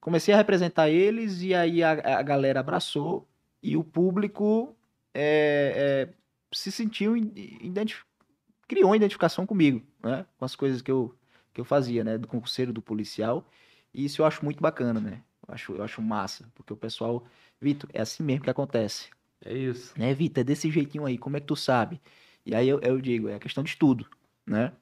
comecei 0.00 0.32
a 0.32 0.36
representar 0.36 0.88
eles 0.88 1.42
e 1.42 1.54
aí 1.54 1.82
a, 1.82 1.92
a 2.18 2.22
galera 2.22 2.60
abraçou 2.60 3.26
e 3.62 3.76
o 3.76 3.84
público 3.84 4.74
é, 5.12 6.08
é, 6.08 6.14
se 6.52 6.70
sentiu 6.72 7.16
in- 7.16 7.32
identif- 7.60 8.04
criou 8.70 8.90
uma 8.90 8.96
identificação 8.96 9.44
comigo, 9.44 9.82
né? 10.00 10.24
Com 10.38 10.44
as 10.44 10.54
coisas 10.54 10.80
que 10.80 10.92
eu, 10.92 11.12
que 11.52 11.60
eu 11.60 11.64
fazia, 11.64 12.04
né? 12.04 12.16
Do 12.16 12.28
concurseiro, 12.28 12.72
do 12.72 12.80
policial. 12.80 13.44
E 13.92 14.04
isso 14.04 14.22
eu 14.22 14.26
acho 14.26 14.44
muito 14.44 14.62
bacana, 14.62 15.00
né? 15.00 15.22
Eu 15.48 15.52
acho, 15.52 15.72
eu 15.72 15.82
acho 15.82 16.00
massa, 16.00 16.48
porque 16.54 16.72
o 16.72 16.76
pessoal, 16.76 17.26
Vitor, 17.60 17.90
é 17.92 18.00
assim 18.00 18.22
mesmo 18.22 18.44
que 18.44 18.50
acontece. 18.50 19.08
É 19.44 19.52
isso. 19.52 19.92
Né, 19.98 20.14
Vitor, 20.14 20.42
é 20.42 20.44
desse 20.44 20.70
jeitinho 20.70 21.04
aí, 21.04 21.18
como 21.18 21.36
é 21.36 21.40
que 21.40 21.48
tu 21.48 21.56
sabe? 21.56 22.00
E 22.46 22.54
aí 22.54 22.68
eu, 22.68 22.78
eu 22.80 23.00
digo, 23.00 23.28
é 23.28 23.34
a 23.34 23.40
questão 23.40 23.64
de 23.64 23.70
estudo, 23.70 24.06
né? 24.46 24.72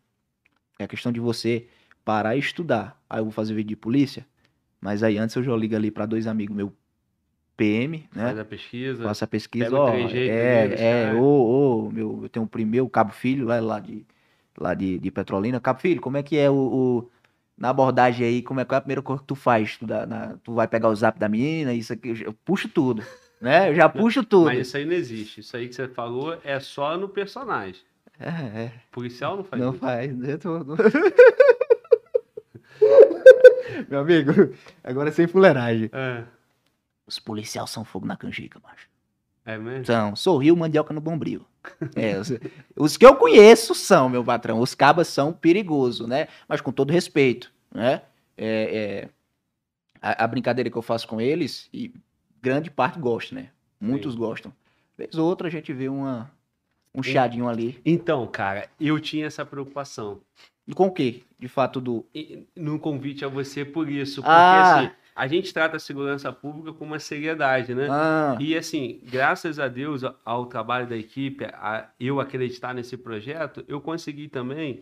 É 0.78 0.84
a 0.84 0.88
questão 0.88 1.10
de 1.10 1.18
você 1.18 1.66
parar 2.04 2.36
e 2.36 2.40
estudar. 2.40 3.02
Aí 3.08 3.20
eu 3.20 3.24
vou 3.24 3.32
fazer 3.32 3.54
vídeo 3.54 3.70
de 3.70 3.76
polícia, 3.76 4.26
mas 4.82 5.02
aí 5.02 5.16
antes 5.16 5.34
eu 5.34 5.42
já 5.42 5.56
ligo 5.56 5.74
ali 5.74 5.90
para 5.90 6.04
dois 6.04 6.26
amigos 6.26 6.54
meu 6.54 6.76
PM, 7.58 8.08
né? 8.14 8.22
Faz 8.26 8.38
a 8.38 8.44
pesquisa. 8.44 9.02
Faço 9.02 9.24
a 9.24 9.26
pesquisa, 9.26 9.64
pega 9.66 9.76
o 9.76 9.80
ó, 9.80 10.08
é, 10.08 11.10
é, 11.10 11.12
ô, 11.14 11.86
ô, 11.86 11.90
meu, 11.90 12.20
eu 12.22 12.28
tenho 12.28 12.44
um 12.44 12.48
primo 12.48 12.70
meu, 12.70 12.88
Cabo 12.88 13.12
Filho, 13.12 13.44
lá, 13.46 13.58
lá 13.60 13.80
de, 13.80 14.06
lá 14.56 14.72
de, 14.74 14.96
de 14.98 15.10
Petrolina. 15.10 15.58
Cabo 15.60 15.80
Filho, 15.80 16.00
como 16.00 16.16
é 16.16 16.22
que 16.22 16.36
é 16.38 16.48
o, 16.48 16.54
o- 16.54 17.10
na 17.58 17.70
abordagem 17.70 18.24
aí, 18.24 18.40
como 18.42 18.60
é, 18.60 18.64
qual 18.64 18.76
é 18.76 18.78
a 18.78 18.82
primeira 18.82 19.02
coisa 19.02 19.20
que 19.20 19.26
tu 19.26 19.34
faz? 19.34 19.76
Tu, 19.76 19.84
dá- 19.86 20.06
na- 20.06 20.36
tu 20.44 20.54
vai 20.54 20.68
pegar 20.68 20.88
o 20.88 20.94
zap 20.94 21.18
da 21.18 21.28
menina, 21.28 21.74
isso 21.74 21.92
aqui, 21.92 22.10
eu, 22.10 22.16
eu 22.26 22.32
puxo 22.44 22.68
tudo, 22.68 23.02
né? 23.42 23.68
Eu 23.70 23.74
já 23.74 23.88
puxo 23.88 24.22
tudo. 24.24 24.44
Mas 24.46 24.68
isso 24.68 24.76
aí 24.76 24.84
não 24.84 24.92
existe. 24.94 25.40
Isso 25.40 25.56
aí 25.56 25.66
que 25.68 25.74
você 25.74 25.88
falou 25.88 26.38
é 26.44 26.60
só 26.60 26.96
no 26.96 27.08
personagem. 27.08 27.82
É, 28.20 28.28
é. 28.62 28.72
Policial 28.92 29.36
não 29.36 29.42
faz 29.44 29.60
Não 29.62 29.70
isso. 29.72 29.80
faz, 29.80 30.16
né? 30.16 30.36
Tô- 30.36 30.64
tô- 30.64 30.76
Meu 33.90 34.00
amigo, 34.00 34.32
agora 34.84 35.10
sem 35.10 35.26
fuleiragem. 35.26 35.90
É. 35.92 36.22
Os 37.08 37.18
policiais 37.18 37.70
são 37.70 37.84
fogo 37.84 38.06
na 38.06 38.16
canjica, 38.16 38.60
macho. 38.62 38.86
É 39.46 39.56
mesmo? 39.56 39.86
São, 39.86 40.14
sorriu, 40.14 40.54
mandioca 40.54 40.92
no 40.92 41.00
bombril. 41.00 41.44
É, 41.96 42.18
os, 42.18 42.30
os 42.76 42.96
que 42.98 43.06
eu 43.06 43.16
conheço 43.16 43.74
são, 43.74 44.08
meu 44.10 44.22
patrão. 44.22 44.60
Os 44.60 44.74
cabas 44.74 45.08
são 45.08 45.32
perigosos, 45.32 46.06
né? 46.06 46.28
Mas 46.46 46.60
com 46.60 46.70
todo 46.70 46.92
respeito, 46.92 47.50
né? 47.74 48.02
É, 48.36 49.06
é, 49.06 49.08
a, 50.02 50.24
a 50.24 50.26
brincadeira 50.26 50.68
que 50.70 50.76
eu 50.76 50.82
faço 50.82 51.08
com 51.08 51.18
eles, 51.18 51.68
e 51.72 51.92
grande 52.42 52.70
parte 52.70 52.98
gosta, 52.98 53.34
né? 53.34 53.48
Muitos 53.80 54.14
gostam. 54.14 54.52
Vez 54.98 55.14
ou 55.16 55.26
outra 55.26 55.48
a 55.48 55.50
gente 55.50 55.72
vê 55.72 55.88
uma, 55.88 56.30
um 56.94 57.02
chiadinho 57.02 57.48
ali. 57.48 57.80
Então, 57.86 58.26
cara, 58.26 58.68
eu 58.78 59.00
tinha 59.00 59.26
essa 59.26 59.46
preocupação. 59.46 60.20
Com 60.74 60.88
o 60.88 60.92
quê? 60.92 61.22
De 61.38 61.48
fato 61.48 61.80
do... 61.80 62.04
E- 62.14 62.44
no 62.54 62.78
convite 62.78 63.24
a 63.24 63.28
você 63.28 63.64
por 63.64 63.88
isso. 63.88 64.16
Porque, 64.16 64.30
Ah. 64.30 64.78
assim, 64.80 64.90
a 65.18 65.26
gente 65.26 65.52
trata 65.52 65.76
a 65.76 65.80
segurança 65.80 66.32
pública 66.32 66.72
com 66.72 66.84
uma 66.84 66.98
seriedade, 66.98 67.74
né? 67.74 67.88
Ah, 67.90 68.36
E 68.40 68.56
assim, 68.56 69.00
graças 69.04 69.58
a 69.58 69.66
Deus 69.66 70.02
ao 70.24 70.46
trabalho 70.46 70.86
da 70.86 70.96
equipe, 70.96 71.44
a 71.44 71.90
eu 71.98 72.20
acreditar 72.20 72.72
nesse 72.72 72.96
projeto, 72.96 73.64
eu 73.66 73.80
consegui 73.80 74.28
também 74.28 74.80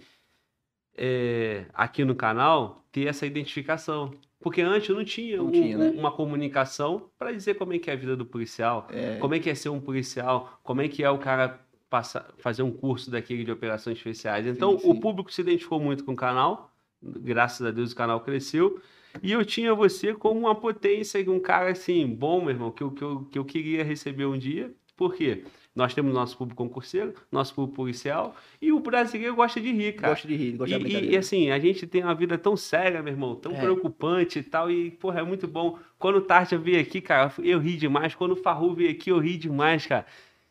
é, 0.97 1.67
aqui 1.75 2.05
no 2.05 2.15
canal 2.15 2.85
ter 2.93 3.07
essa 3.07 3.27
identificação. 3.27 4.13
Porque 4.41 4.61
antes 4.63 4.95
não 4.95 5.05
tinha, 5.05 5.39
Não 5.39 5.47
um- 5.47 5.51
tinha, 5.51 5.77
né? 5.79 5.91
uma 5.97 6.13
comunicação 6.13 7.11
para 7.19 7.33
dizer 7.33 7.55
como 7.55 7.73
é 7.73 7.79
que 7.79 7.91
é 7.91 7.95
a 7.95 7.97
vida 7.97 8.15
do 8.17 8.25
policial, 8.25 8.87
é, 8.91 9.17
como 9.19 9.35
é 9.35 9.39
que 9.41 9.49
é 9.51 9.55
ser 9.55 9.71
um 9.71 9.81
policial, 9.81 10.61
como 10.63 10.81
é 10.83 10.89
que 10.89 11.03
é 11.03 11.11
o 11.11 11.19
cara 11.19 11.59
passar, 11.89 12.27
fazer 12.39 12.63
um 12.63 12.71
curso 12.71 13.11
daquele 13.11 13.45
de 13.45 13.51
operações 13.51 13.97
especiais. 13.97 14.47
Então 14.47 14.79
sim. 14.79 14.89
o 14.91 15.01
público 15.01 15.33
se 15.33 15.41
identificou 15.41 15.81
muito 15.81 16.05
com 16.05 16.13
o 16.13 16.17
canal, 16.17 16.71
graças 17.03 17.67
a 17.67 17.71
Deus 17.71 17.93
o 17.93 17.97
canal 17.97 18.21
cresceu. 18.21 18.81
E 19.23 19.33
eu 19.33 19.45
tinha 19.45 19.75
você 19.75 20.15
como 20.15 20.41
uma 20.41 20.55
potência, 20.55 21.25
um 21.31 21.41
cara 21.41 21.71
assim, 21.71 22.07
bom, 22.07 22.41
meu 22.41 22.51
irmão, 22.51 22.71
que 22.71 22.83
eu, 22.83 22.91
que 22.91 23.03
eu, 23.03 23.25
que 23.31 23.39
eu 23.39 23.45
queria 23.45 23.83
receber 23.85 24.27
um 24.27 24.37
dia. 24.39 24.73
Por 24.97 25.15
quê? 25.15 25.45
Nós 25.75 25.93
temos 25.93 26.15
nosso 26.15 26.39
público 26.39 26.63
concurseiro, 26.63 27.13
nosso 27.31 27.55
público 27.55 27.77
policial, 27.77 28.35
e 28.63 28.73
o 28.73 28.81
brasileiro 28.81 29.35
gosta 29.37 29.61
de 29.61 29.71
rir, 29.71 29.93
cara. 29.93 30.15
gosto 30.15 30.27
de 30.27 30.35
rir, 30.35 30.53
gosto 30.53 30.75
E, 30.75 30.79
da 30.79 30.89
e- 30.89 31.11
e, 31.11 31.17
assim, 31.19 31.51
a 31.51 31.59
gente 31.59 31.87
tem 31.87 32.03
uma 32.03 32.15
vida 32.15 32.39
tão 32.39 32.57
séria, 32.57 33.03
meu 33.03 33.13
irmão, 33.13 33.35
tão 33.35 33.53
É. 33.53 33.61
preocupante 33.61 34.39
e 34.39 34.43
tal, 34.43 34.71
e, 34.71 34.91
porra, 34.93 35.21
é 35.21 35.23
muito 35.23 35.47
bom. 35.47 35.79
Quando 35.99 36.17
o 36.17 36.21
Tarja 36.23 36.57
veio 36.57 36.81
aqui, 36.81 37.03
cara, 37.03 37.31
eu 37.43 37.59
ri 37.59 37.77
demais. 37.77 38.15
Quando 38.15 38.33
o 38.33 38.37
Farru 38.37 38.73
veio 38.75 38.91
aqui, 38.91 39.11
eu 39.11 39.19
ri 39.19 39.37
demais, 39.37 39.85
cara. 39.87 40.07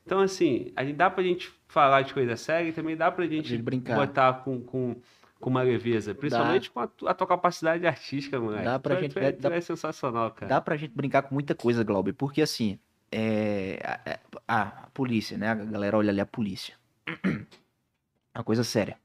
Então, 0.06 0.20
assim, 0.20 0.72
a 0.76 0.86
gente 0.86 0.96
dá 0.96 1.10
pra 1.10 1.24
gente 1.24 1.52
falar 1.68 2.04
de 2.04 2.14
coisa 2.14 2.36
séria 2.36 2.70
e 2.70 2.72
também 2.72 2.96
dá 2.96 3.10
pra 3.12 3.26
gente 3.26 3.50
gente 3.50 3.64
brincar. 3.64 3.96
botar 3.96 4.32
com, 4.44 4.62
com, 4.62 4.96
com 5.40 5.50
uma 5.50 5.62
leveza. 5.62 6.16
Principalmente 6.16 6.70
com 6.72 6.80
a, 6.80 6.88
tu- 6.88 7.08
a 7.08 7.14
tua 7.14 7.28
capacidade 7.28 7.86
artística, 7.86 8.40
moleque. 8.40 8.64
Dá 8.66 8.80
pra 8.80 8.96
tu, 8.96 8.98
é- 9.00 9.02
gente 9.02 9.14
tu, 9.14 9.20
é, 9.20 9.32
dá- 9.32 9.54
é 9.56 9.62
sensacional, 9.62 10.32
cara. 10.32 10.48
Dá 10.50 10.62
pra 10.62 10.78
gente 10.78 10.92
brincar 10.96 11.24
com 11.24 11.34
muita 11.36 11.54
coisa, 11.54 11.84
Glauber, 11.84 12.14
porque 12.14 12.42
assim, 12.42 12.80
é, 13.12 13.80
a, 13.84 14.20
a- 14.48 14.62
a 14.86 14.88
polícia, 14.94 15.38
né? 15.38 15.50
A 15.50 15.56
galera 15.56 15.98
olha 15.98 16.10
ali 16.12 16.20
a 16.22 16.26
polícia. 16.26 16.76
É 17.08 18.38
uma 18.40 18.44
coisa 18.44 18.64
séria, 18.64 18.98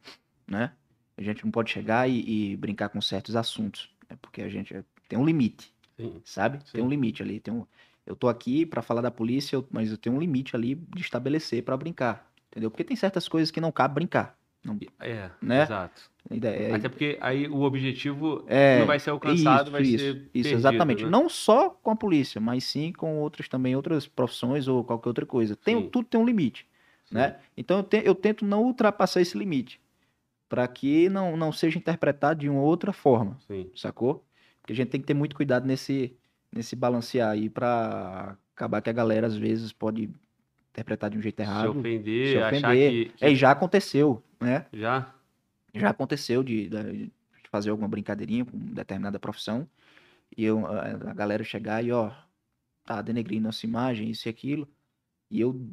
né? 0.47 0.73
A 1.17 1.23
gente 1.23 1.45
não 1.45 1.51
pode 1.51 1.71
chegar 1.71 2.09
e, 2.09 2.53
e 2.53 2.57
brincar 2.57 2.89
com 2.89 3.01
certos 3.01 3.37
assuntos, 3.37 3.91
né? 4.09 4.17
porque 4.21 4.43
a 4.43 4.49
gente 4.49 4.75
é- 4.75 4.85
tem 5.09 5.19
um 5.19 5.25
limite, 5.25 5.73
Sim. 5.97 6.21
sabe? 6.25 6.59
Tem 6.59 6.81
Sim. 6.81 6.87
um 6.87 6.89
limite 6.89 7.23
ali. 7.23 7.39
Tem 7.41 7.53
um, 7.53 7.67
eu 8.07 8.17
tô 8.17 8.29
aqui 8.29 8.65
pra 8.65 8.81
falar 8.83 9.03
da 9.03 9.11
polícia, 9.11 9.63
mas 9.71 9.91
eu 9.91 9.99
tenho 9.99 10.17
um 10.17 10.21
limite 10.21 10.57
ali 10.57 10.75
de 10.75 11.03
estabelecer 11.03 11.63
pra 11.63 11.77
brincar, 11.77 12.29
entendeu? 12.51 12.71
Porque 12.71 12.83
tem 12.85 12.97
certas 12.97 13.29
coisas 13.29 13.51
que 13.51 13.61
não 13.61 13.71
cabe 13.71 13.95
brincar. 13.95 14.37
Não, 14.65 14.79
É, 15.01 15.31
Né? 15.41 15.63
exato. 15.63 16.03
ideia 16.31 16.55
é, 16.69 16.75
Até 16.75 16.89
porque 16.89 17.19
aí 17.21 17.49
o 17.49 17.63
objetivo 17.63 18.45
É, 18.47 18.79
não 18.81 18.87
vai 18.87 18.99
ser 18.99 19.11
alcançado, 19.11 19.63
isso, 19.67 19.73
vai 19.73 19.83
isso, 19.83 19.99
ser 19.99 20.15
Isso, 20.15 20.25
perdido, 20.33 20.55
exatamente. 20.55 21.05
né? 21.05 21.11
Não 21.11 21.29
só 21.29 21.71
com 21.71 21.91
a 21.91 21.97
polícia, 21.97 22.41
mas 22.41 22.65
sim 22.65 22.93
com 22.93 23.19
outras 23.21 23.49
também, 23.49 23.75
outras 23.75 24.07
profissões 24.07 24.69
ou 24.69 24.85
qualquer 24.85 25.09
outra 25.09 25.27
coisa. 25.27 25.57
Tem, 25.57 25.77
Sim. 25.83 25.89
tudo 25.89 26.07
tem 26.07 26.21
um 26.21 26.25
limite, 26.27 26.67
Sim. 27.07 27.15
né? 27.17 27.37
Então 27.57 27.79
eu, 27.79 27.83
te- 27.83 28.03
eu 28.05 28.15
tento 28.15 28.45
não 28.45 28.65
ultrapassar 28.65 29.21
esse 29.23 29.37
limite, 29.37 29.81
para 30.49 30.67
que 30.69 31.09
não, 31.09 31.37
não 31.37 31.53
seja 31.53 31.79
interpretado 31.79 32.41
de 32.41 32.49
uma 32.49 32.61
outra 32.61 32.93
forma, 32.93 33.39
Sim. 33.47 33.71
sacou? 33.75 34.25
Porque 34.61 34.73
a 34.73 34.77
gente 34.77 34.89
tem 34.91 35.01
que 35.01 35.07
ter 35.07 35.15
muito 35.15 35.35
cuidado 35.35 35.67
nesse, 35.67 36.15
nesse 36.53 36.77
balancear 36.77 37.31
aí 37.31 37.49
para 37.49 38.37
acabar 38.55 38.83
que 38.83 38.91
a 38.91 38.93
galera 38.93 39.27
às 39.27 39.37
vezes 39.37 39.73
pode 39.73 40.11
interpretar 40.71 41.09
de 41.11 41.19
um 41.19 41.23
jeito 41.23 41.37
Se 41.39 41.43
errado, 41.43 41.71
ofender, 41.79 42.27
se 42.29 42.39
achar 42.39 42.69
ofender. 42.73 43.07
que, 43.07 43.13
que 43.17 43.25
É, 43.25 43.35
já 43.35 43.51
aconteceu, 43.53 44.23
né? 44.41 44.67
já 44.73 45.15
já 45.75 45.91
aconteceu 45.91 46.43
de, 46.43 46.69
de 46.69 47.13
fazer 47.51 47.71
alguma 47.71 47.89
brincadeirinha 47.89 48.45
com 48.45 48.59
determinada 48.59 49.19
profissão 49.19 49.69
e 50.37 50.45
eu, 50.45 50.67
a, 50.67 51.13
galera 51.15 51.45
chegar 51.45 51.85
e 51.85 51.93
ó, 51.93 52.13
tá 52.85 53.03
denegrindo 53.03 53.45
nossa 53.45 53.67
imagem, 53.67 54.11
isso 54.11 54.29
e 54.29 54.31
aquilo. 54.31 54.69
E 55.31 55.41
eu, 55.41 55.69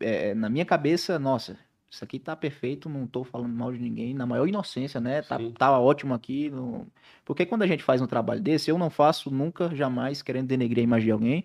é, 0.00 0.34
na 0.34 0.48
minha 0.48 0.64
cabeça, 0.64 1.18
nossa, 1.18 1.58
isso 1.90 2.02
aqui 2.02 2.18
tá 2.18 2.34
perfeito, 2.34 2.88
não 2.88 3.06
tô 3.06 3.24
falando 3.24 3.52
mal 3.54 3.72
de 3.72 3.78
ninguém, 3.78 4.14
na 4.14 4.26
maior 4.26 4.46
inocência, 4.48 5.00
né? 5.00 5.22
Tá, 5.22 5.38
Sim. 5.38 5.52
tá 5.52 5.78
ótimo 5.78 6.14
aqui. 6.14 6.50
não- 6.50 6.86
Porque 7.24 7.46
quando 7.46 7.62
a 7.62 7.66
gente 7.66 7.82
faz 7.82 8.00
um 8.00 8.06
trabalho 8.06 8.40
desse, 8.40 8.70
eu 8.70 8.78
não 8.78 8.90
faço 8.90 9.30
nunca, 9.30 9.74
jamais 9.74 10.22
querendo 10.22 10.48
denegrir 10.48 10.82
a 10.82 10.84
imagem 10.84 11.06
de 11.06 11.12
alguém 11.12 11.44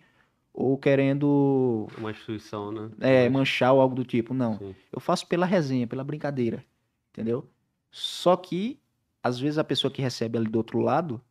ou 0.61 0.77
querendo 0.77 1.87
uma 1.97 2.11
instituição, 2.11 2.71
né? 2.71 2.89
é, 2.99 3.29
manchar 3.29 3.73
ou 3.73 3.81
algo 3.81 3.95
do 3.95 4.05
tipo, 4.05 4.33
não. 4.33 4.57
Sim. 4.57 4.75
Eu 4.91 4.99
faço 4.99 5.27
pela 5.27 5.45
resenha, 5.45 5.87
pela 5.87 6.03
brincadeira, 6.03 6.63
entendeu? 7.11 7.49
Só 7.89 8.35
que, 8.35 8.79
às 9.21 9.39
vezes, 9.39 9.57
a 9.57 9.63
pessoa 9.63 9.91
que 9.91 10.01
recebe 10.01 10.37
ali 10.37 10.49
do 10.49 10.57
outro 10.57 10.79
lado, 10.79 11.21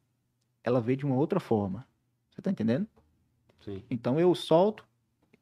ela 0.63 0.81
vê 0.81 0.97
de 0.97 1.05
uma 1.05 1.17
outra 1.17 1.41
forma. 1.41 1.87
Você 2.31 2.43
tá 2.43 2.51
entendendo? 2.51 2.87
Sim. 3.61 3.83
Então 3.91 4.19
eu 4.19 4.35
solto, 4.35 4.85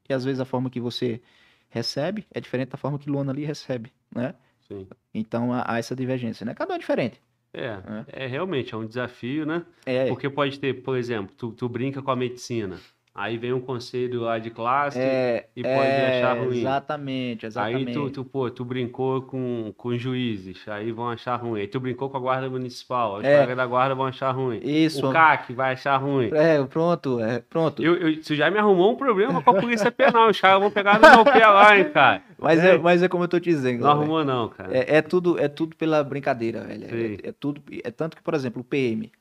e 0.07 0.13
às 0.13 0.23
vezes 0.23 0.39
a 0.39 0.45
forma 0.45 0.69
que 0.69 0.79
você 0.79 1.21
recebe 1.69 2.25
é 2.31 2.39
diferente 2.39 2.69
da 2.69 2.77
forma 2.77 2.99
que 2.99 3.09
Luana 3.09 3.31
ali 3.31 3.45
recebe, 3.45 3.93
né? 4.13 4.35
Sim. 4.67 4.87
Então 5.13 5.53
há, 5.53 5.77
essa 5.77 5.95
divergência, 5.95 6.45
né? 6.45 6.53
Cada 6.53 6.73
um 6.73 6.75
é 6.75 6.79
diferente. 6.79 7.21
É, 7.53 7.79
é 8.09 8.27
realmente 8.27 8.73
é 8.73 8.77
um 8.77 8.85
desafio, 8.85 9.45
né? 9.45 9.65
É, 9.85 10.07
Porque 10.07 10.29
pode 10.29 10.59
ter, 10.59 10.83
por 10.83 10.95
exemplo, 10.95 11.33
tu, 11.35 11.51
tu 11.51 11.67
brinca 11.67 12.01
com 12.01 12.11
a 12.11 12.15
medicina, 12.15 12.77
aí 13.19 13.37
vem 13.37 13.51
um 13.51 13.59
conselho 13.59 14.21
lá 14.21 14.39
de 14.39 14.49
classe 14.49 14.97
é, 14.97 15.47
e 15.53 15.61
pode 15.61 15.75
é, 15.75 16.19
achar 16.23 16.37
ruim. 16.37 16.59
Exatamente, 16.59 17.45
exatamente. 17.45 17.87
Aí 17.89 17.93
tu, 17.93 18.09
tu, 18.09 18.23
pô, 18.23 18.49
tu 18.49 18.63
brincou 18.63 19.21
com, 19.23 19.73
com 19.75 19.97
juízes, 19.97 20.65
aí 20.69 20.89
vão 20.91 21.09
achar 21.09 21.35
ruim. 21.35 21.59
Aí 21.59 21.67
tu 21.67 21.79
brincou 21.81 22.09
com 22.09 22.15
a 22.15 22.19
guarda 22.19 22.49
municipal, 22.49 23.17
os 23.17 23.25
É. 23.25 23.53
da 23.53 23.65
guarda 23.65 23.93
vão 23.93 24.05
achar 24.05 24.31
ruim. 24.31 24.61
Isso. 24.63 25.05
O 25.05 25.11
CAC 25.11 25.53
vai 25.53 25.73
achar 25.73 25.97
ruim. 25.97 26.29
É, 26.33 26.63
pronto, 26.63 27.19
é, 27.19 27.39
pronto. 27.39 27.83
Eu, 27.83 27.95
eu, 27.95 28.09
isso 28.09 28.33
já 28.35 28.49
me 28.49 28.57
arrumou 28.57 28.93
um 28.93 28.95
problema 28.95 29.41
com 29.41 29.51
a 29.51 29.59
polícia 29.59 29.91
penal. 29.91 30.29
Os 30.29 30.39
caras 30.39 30.61
vão 30.61 30.71
pegar 30.71 30.99
no 30.99 31.09
meu 31.09 31.25
pé 31.25 31.45
lá, 31.45 31.77
hein, 31.77 31.89
cara. 31.91 32.21
Mas, 32.37 32.63
É. 32.63 32.75
é, 32.75 32.77
mas 32.77 33.03
é 33.03 33.09
como 33.09 33.25
eu 33.25 33.27
tô 33.27 33.39
te 33.39 33.49
dizendo. 33.49 33.81
Não 33.81 33.91
arrumou, 33.91 34.23
não, 34.23 34.47
cara. 34.47 34.75
É, 34.75 34.97
é 34.97 35.01
tudo, 35.01 35.37
é 35.37 35.49
tudo 35.49 35.75
pela 35.75 36.01
brincadeira, 36.03 36.61
velho. 36.61 36.85
É, 36.85 37.29
é 37.29 37.31
tudo, 37.33 37.61
é 37.83 37.91
tanto 37.91 38.15
que, 38.15 38.23
por 38.23 38.33
exemplo, 38.33 38.61
o 38.61 38.63
PM. 38.63 39.11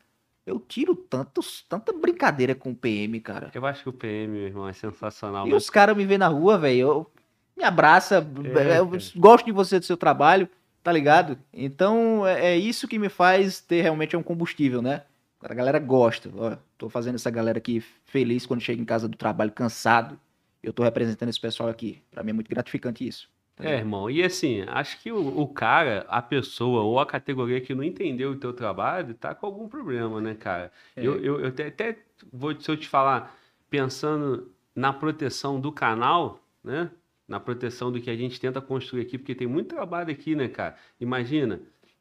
Eu 0.48 0.58
tiro 0.58 0.94
tantos, 0.94 1.62
tanta 1.68 1.92
brincadeira 1.92 2.54
com 2.54 2.70
o 2.70 2.74
PM, 2.74 3.20
cara. 3.20 3.50
Eu 3.54 3.66
acho 3.66 3.82
que 3.82 3.88
o 3.90 3.92
PM, 3.92 4.32
meu 4.32 4.46
irmão, 4.46 4.66
é 4.68 4.72
sensacional. 4.72 5.46
E 5.46 5.50
mas- 5.50 5.64
os 5.64 5.70
caras 5.70 5.96
me 5.96 6.06
vêem 6.06 6.18
na 6.18 6.28
rua, 6.28 6.56
velho. 6.58 6.78
eu- 6.80 7.10
Me 7.56 7.64
abraça, 7.64 8.24
É, 8.56 8.78
eu 8.78 8.88
gosto 9.16 9.44
de 9.44 9.50
você, 9.52 9.80
do 9.80 9.84
seu 9.84 9.96
trabalho, 9.96 10.48
tá 10.82 10.92
ligado? 10.92 11.36
Então 11.52 12.24
é, 12.26 12.52
é 12.52 12.56
isso 12.56 12.86
que 12.86 12.98
me 13.00 13.08
faz 13.08 13.60
ter 13.60 13.82
realmente 13.82 14.16
um 14.16 14.22
combustível, 14.22 14.80
né? 14.80 15.02
A 15.42 15.52
galera 15.54 15.78
gosta. 15.80 16.30
Ó, 16.36 16.56
tô 16.78 16.88
fazendo 16.88 17.16
essa 17.16 17.30
galera 17.30 17.58
aqui 17.58 17.80
feliz 18.06 18.46
quando 18.46 18.60
chega 18.60 18.80
em 18.80 18.84
casa 18.84 19.08
do 19.08 19.16
trabalho 19.16 19.50
cansado. 19.52 20.18
Eu 20.62 20.72
tô 20.72 20.82
representando 20.84 21.28
esse 21.30 21.40
pessoal 21.40 21.68
aqui. 21.68 22.00
Pra 22.10 22.22
mim 22.22 22.30
é 22.30 22.32
muito 22.32 22.48
gratificante 22.48 23.06
isso. 23.06 23.28
É, 23.60 23.76
irmão, 23.76 24.08
e 24.08 24.22
assim, 24.22 24.62
acho 24.68 25.00
que 25.00 25.10
o, 25.10 25.40
o 25.40 25.48
cara, 25.48 26.06
a 26.08 26.22
pessoa 26.22 26.82
ou 26.82 27.00
a 27.00 27.06
categoria 27.06 27.60
que 27.60 27.74
não 27.74 27.82
entendeu 27.82 28.30
o 28.32 28.36
teu 28.36 28.52
trabalho, 28.52 29.14
tá 29.14 29.34
com 29.34 29.46
algum 29.46 29.68
problema, 29.68 30.20
né, 30.20 30.34
cara? 30.34 30.70
É. 30.96 31.06
Eu, 31.06 31.22
eu, 31.22 31.40
eu 31.40 31.48
até, 31.48 31.66
até 31.66 31.98
vou, 32.32 32.58
se 32.60 32.70
eu 32.70 32.76
te 32.76 32.88
falar, 32.88 33.36
pensando 33.68 34.52
na 34.74 34.92
proteção 34.92 35.60
do 35.60 35.72
canal, 35.72 36.40
né? 36.62 36.90
Na 37.26 37.40
proteção 37.40 37.92
do 37.92 38.00
que 38.00 38.10
a 38.10 38.16
gente 38.16 38.40
tenta 38.40 38.60
construir 38.60 39.02
aqui, 39.02 39.18
porque 39.18 39.34
tem 39.34 39.46
muito 39.46 39.68
trabalho 39.68 40.10
aqui, 40.10 40.34
né, 40.34 40.48
cara? 40.48 40.76
Imagina, 41.00 41.60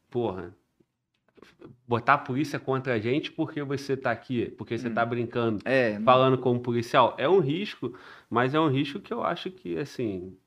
porra, 0.09 0.55
botar 1.87 2.13
a 2.15 2.17
polícia 2.17 2.59
contra 2.59 2.93
a 2.93 2.99
gente 2.99 3.31
porque 3.31 3.61
você 3.63 3.95
tá 3.97 4.11
aqui, 4.11 4.51
porque 4.57 4.77
você 4.77 4.89
tá 4.89 5.05
brincando, 5.05 5.59
É, 5.65 5.99
falando 6.01 6.37
como 6.37 6.59
policial. 6.59 7.15
É 7.17 7.27
um 7.27 7.39
risco, 7.39 7.97
mas 8.29 8.53
é 8.53 8.59
um 8.59 8.69
risco 8.69 8.99
que 8.99 9.13
eu 9.13 9.23
acho 9.23 9.51
que, 9.51 9.77
assim, 9.77 10.37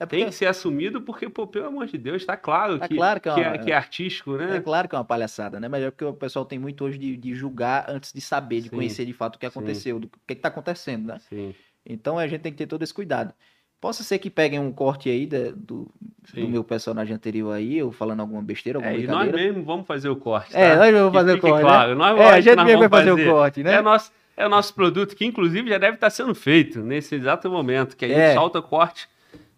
é 0.00 0.06
porque, 0.06 0.16
tem 0.16 0.26
que 0.26 0.34
ser 0.34 0.46
assumido 0.46 1.00
porque, 1.02 1.28
pô, 1.28 1.46
pelo 1.46 1.66
amor 1.66 1.86
de 1.86 1.98
Deus, 1.98 2.24
tá 2.24 2.36
claro, 2.36 2.78
Tá 2.78 2.86
que, 2.88 2.94
claro 2.94 3.20
que 3.20 3.28
é 3.28 3.32
uma- 3.32 3.54
é, 3.54 3.58
que 3.58 3.72
é 3.72 3.74
artístico, 3.74 4.36
né? 4.36 4.56
é 4.56 4.60
claro 4.60 4.88
que 4.88 4.94
é 4.94 4.98
uma 4.98 5.04
palhaçada, 5.04 5.58
né? 5.58 5.66
Mas 5.68 5.82
é 5.82 5.90
porque 5.90 6.04
o 6.04 6.12
pessoal 6.14 6.44
tem 6.44 6.58
muito 6.58 6.84
hoje 6.84 6.98
de, 6.98 7.16
de 7.16 7.34
julgar 7.34 7.86
antes 7.88 8.12
de 8.12 8.20
saber, 8.20 8.60
de 8.60 8.68
Sim. 8.68 8.76
conhecer 8.76 9.04
de 9.04 9.12
fato 9.12 9.36
o 9.36 9.38
que 9.38 9.46
Sim. 9.46 9.50
aconteceu, 9.50 9.98
do 9.98 10.08
que, 10.26 10.34
que 10.34 10.40
tá 10.40 10.48
acontecendo, 10.48 11.06
né? 11.08 11.18
Sim, 11.28 11.54
Então 11.84 12.18
a 12.18 12.26
gente 12.26 12.42
tem 12.42 12.52
que 12.52 12.58
ter 12.58 12.66
todo 12.66 12.82
esse 12.82 12.94
cuidado. 12.94 13.32
Possa 13.80 14.02
ser 14.02 14.18
que 14.18 14.28
peguem 14.28 14.58
um 14.58 14.72
corte 14.72 15.08
aí 15.08 15.24
da- 15.24 15.52
do, 15.54 15.88
sim. 16.24 16.40
do 16.42 16.48
meu 16.48 16.64
personagem 16.64 17.14
anterior 17.14 17.52
aí, 17.52 17.78
eu 17.78 17.92
falando 17.92 18.20
alguma 18.20 18.42
besteira, 18.42 18.78
alguma 18.78 18.92
É, 18.96 19.00
e 19.00 19.06
nós 19.06 19.30
mesmo 19.30 19.62
vamos 19.64 19.86
fazer 19.86 20.08
o 20.08 20.16
corte, 20.16 20.56
É, 20.56 20.70
tá? 20.70 20.76
nós 20.76 20.92
vamos 20.92 21.12
fazer 21.12 21.32
o 21.34 21.40
corte, 21.40 21.60
claro, 21.62 21.94
nós, 21.94 22.18
É, 22.18 22.28
a 22.30 22.40
gente 22.40 22.56
mesmo 22.56 22.66
vai 22.66 22.88
vamos 22.88 22.90
fazer 22.90 23.12
o 23.12 23.32
corte, 23.32 23.62
né? 23.62 23.74
É 23.74 23.82
nosso, 23.82 24.10
é 24.36 24.44
o 24.46 24.48
nosso 24.48 24.74
produto, 24.74 25.14
que 25.14 25.24
inclusive 25.24 25.68
já 25.68 25.78
deve 25.78 25.94
estar 25.94 26.10
sendo 26.10 26.34
feito 26.34 26.80
nesse 26.80 27.14
exato 27.14 27.48
momento, 27.50 27.96
que 27.96 28.04
a 28.04 28.08
gente 28.08 28.18
É. 28.18 28.34
solta 28.34 28.60
corte 28.60 29.08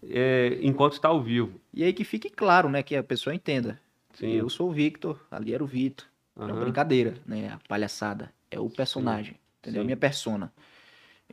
é, 0.09 0.59
enquanto 0.61 0.93
está 0.93 1.09
ao 1.09 1.21
vivo. 1.21 1.59
E 1.73 1.83
aí 1.83 1.93
que 1.93 2.03
fique 2.03 2.29
claro, 2.29 2.69
né? 2.69 2.83
Que 2.83 2.95
a 2.95 3.03
pessoa 3.03 3.35
entenda. 3.35 3.79
Sim. 4.13 4.33
Eu 4.33 4.49
sou 4.49 4.69
o 4.69 4.73
Victor, 4.73 5.19
ali 5.29 5.53
era 5.53 5.63
o 5.63 5.67
Vitor. 5.67 6.05
É 6.37 6.43
uma 6.43 6.55
brincadeira, 6.55 7.15
né? 7.25 7.49
A 7.49 7.59
palhaçada. 7.67 8.31
É 8.49 8.59
o 8.59 8.69
personagem, 8.69 9.35
entendeu? 9.59 9.81
Sim. 9.81 9.85
Minha 9.85 9.97
persona. 9.97 10.51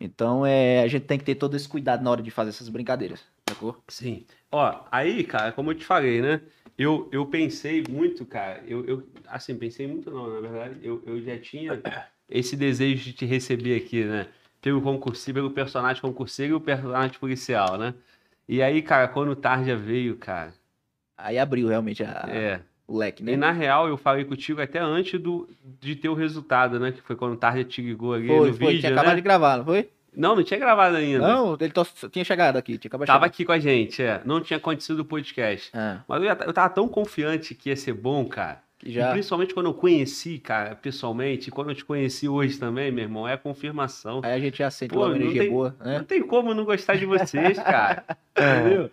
Então, 0.00 0.46
é, 0.46 0.82
a 0.82 0.88
gente 0.88 1.06
tem 1.06 1.18
que 1.18 1.24
ter 1.24 1.34
todo 1.34 1.56
esse 1.56 1.68
cuidado 1.68 2.04
na 2.04 2.10
hora 2.10 2.22
de 2.22 2.30
fazer 2.30 2.50
essas 2.50 2.68
brincadeiras, 2.68 3.24
sacou? 3.48 3.82
Sim. 3.88 4.24
Ó, 4.52 4.84
aí, 4.92 5.24
cara, 5.24 5.50
como 5.50 5.70
eu 5.70 5.74
te 5.74 5.84
falei, 5.84 6.22
né? 6.22 6.40
Eu, 6.76 7.08
eu 7.10 7.26
pensei 7.26 7.82
muito, 7.88 8.24
cara. 8.24 8.62
Eu, 8.66 8.84
eu, 8.86 9.08
assim, 9.26 9.56
pensei 9.56 9.88
muito 9.88 10.10
não, 10.10 10.32
na 10.32 10.48
verdade. 10.48 10.78
Eu, 10.80 11.02
eu 11.04 11.20
já 11.20 11.36
tinha 11.38 11.82
esse 12.28 12.56
desejo 12.56 13.02
de 13.02 13.12
te 13.12 13.26
receber 13.26 13.76
aqui, 13.76 14.04
né? 14.04 14.28
Pelo 14.62 14.80
concurseiro, 14.80 15.40
pelo 15.40 15.50
personagem 15.50 16.00
concurseiro 16.00 16.52
e 16.52 16.56
o 16.56 16.60
personagem 16.60 17.18
policial, 17.18 17.76
né? 17.76 17.94
E 18.48 18.62
aí, 18.62 18.80
cara, 18.82 19.08
quando 19.08 19.30
o 19.30 19.36
Tarja 19.36 19.76
veio, 19.76 20.16
cara, 20.16 20.52
Aí 21.16 21.38
abriu 21.38 21.68
realmente 21.68 22.02
a- 22.04 22.24
é. 22.28 22.60
o 22.86 22.96
leque, 22.96 23.22
né? 23.22 23.32
E 23.32 23.36
na 23.36 23.50
real, 23.50 23.88
eu 23.88 23.96
falei 23.96 24.24
contigo 24.24 24.60
até 24.62 24.78
antes 24.78 25.20
do, 25.20 25.48
de 25.80 25.94
ter 25.96 26.08
o 26.08 26.14
resultado, 26.14 26.78
né? 26.80 26.92
Que 26.92 27.02
foi 27.02 27.16
quando 27.16 27.32
o 27.34 27.36
Tarja 27.36 27.64
te 27.64 27.82
ligou 27.82 28.14
ali 28.14 28.28
Foi, 28.28 28.50
no 28.50 28.56
foi. 28.56 28.66
vídeo, 28.68 28.80
tinha 28.80 28.90
né? 28.92 28.96
acabado 28.98 29.16
de 29.16 29.22
gravar, 29.22 29.58
não 29.58 29.64
foi? 29.64 29.90
Não, 30.16 30.34
não 30.34 30.42
tinha 30.42 30.58
gravado 30.58 30.96
ainda. 30.96 31.18
Não, 31.26 31.56
ele 31.60 31.70
to- 31.70 32.08
tinha 32.10 32.24
chegado 32.24 32.56
aqui, 32.56 32.78
tinha 32.78 32.88
acabado 32.88 33.06
de 33.06 33.12
Tava 33.12 33.26
aqui 33.26 33.44
com 33.44 33.52
a 33.52 33.58
gente, 33.58 34.02
é. 34.02 34.20
Não 34.24 34.40
tinha 34.40 34.56
acontecido 34.56 35.00
o 35.00 35.04
podcast. 35.04 35.70
Ah, 35.74 36.00
Mas 36.08 36.22
eu, 36.22 36.28
eu 36.28 36.52
tava 36.52 36.70
tão 36.70 36.88
confiante 36.88 37.54
que 37.54 37.68
ia 37.68 37.76
ser 37.76 37.92
bom, 37.92 38.24
cara. 38.26 38.62
E 38.84 38.92
já. 38.92 39.10
principalmente 39.10 39.52
quando 39.54 39.66
eu 39.66 39.74
conheci, 39.74 40.38
cara, 40.38 40.76
pessoalmente, 40.76 41.48
e 41.48 41.50
quando 41.52 41.70
eu 41.70 41.74
te 41.74 41.84
conheci 41.84 42.28
hoje 42.28 42.58
também, 42.58 42.92
meu 42.92 43.04
irmão, 43.04 43.26
é 43.26 43.32
a 43.32 43.38
confirmação. 43.38 44.20
Aí 44.22 44.32
a 44.32 44.38
gente 44.38 44.58
já 44.58 44.70
sente 44.70 44.94
Pô, 44.94 45.04
uma 45.06 45.16
energia 45.16 45.42
tem- 45.42 45.50
boa, 45.50 45.76
né? 45.84 45.98
Não 45.98 46.04
tem 46.04 46.22
como 46.22 46.54
não 46.54 46.64
gostar 46.64 46.96
de 46.96 47.04
vocês, 47.04 47.58
cara. 47.58 48.04
Entendeu? 48.38 48.90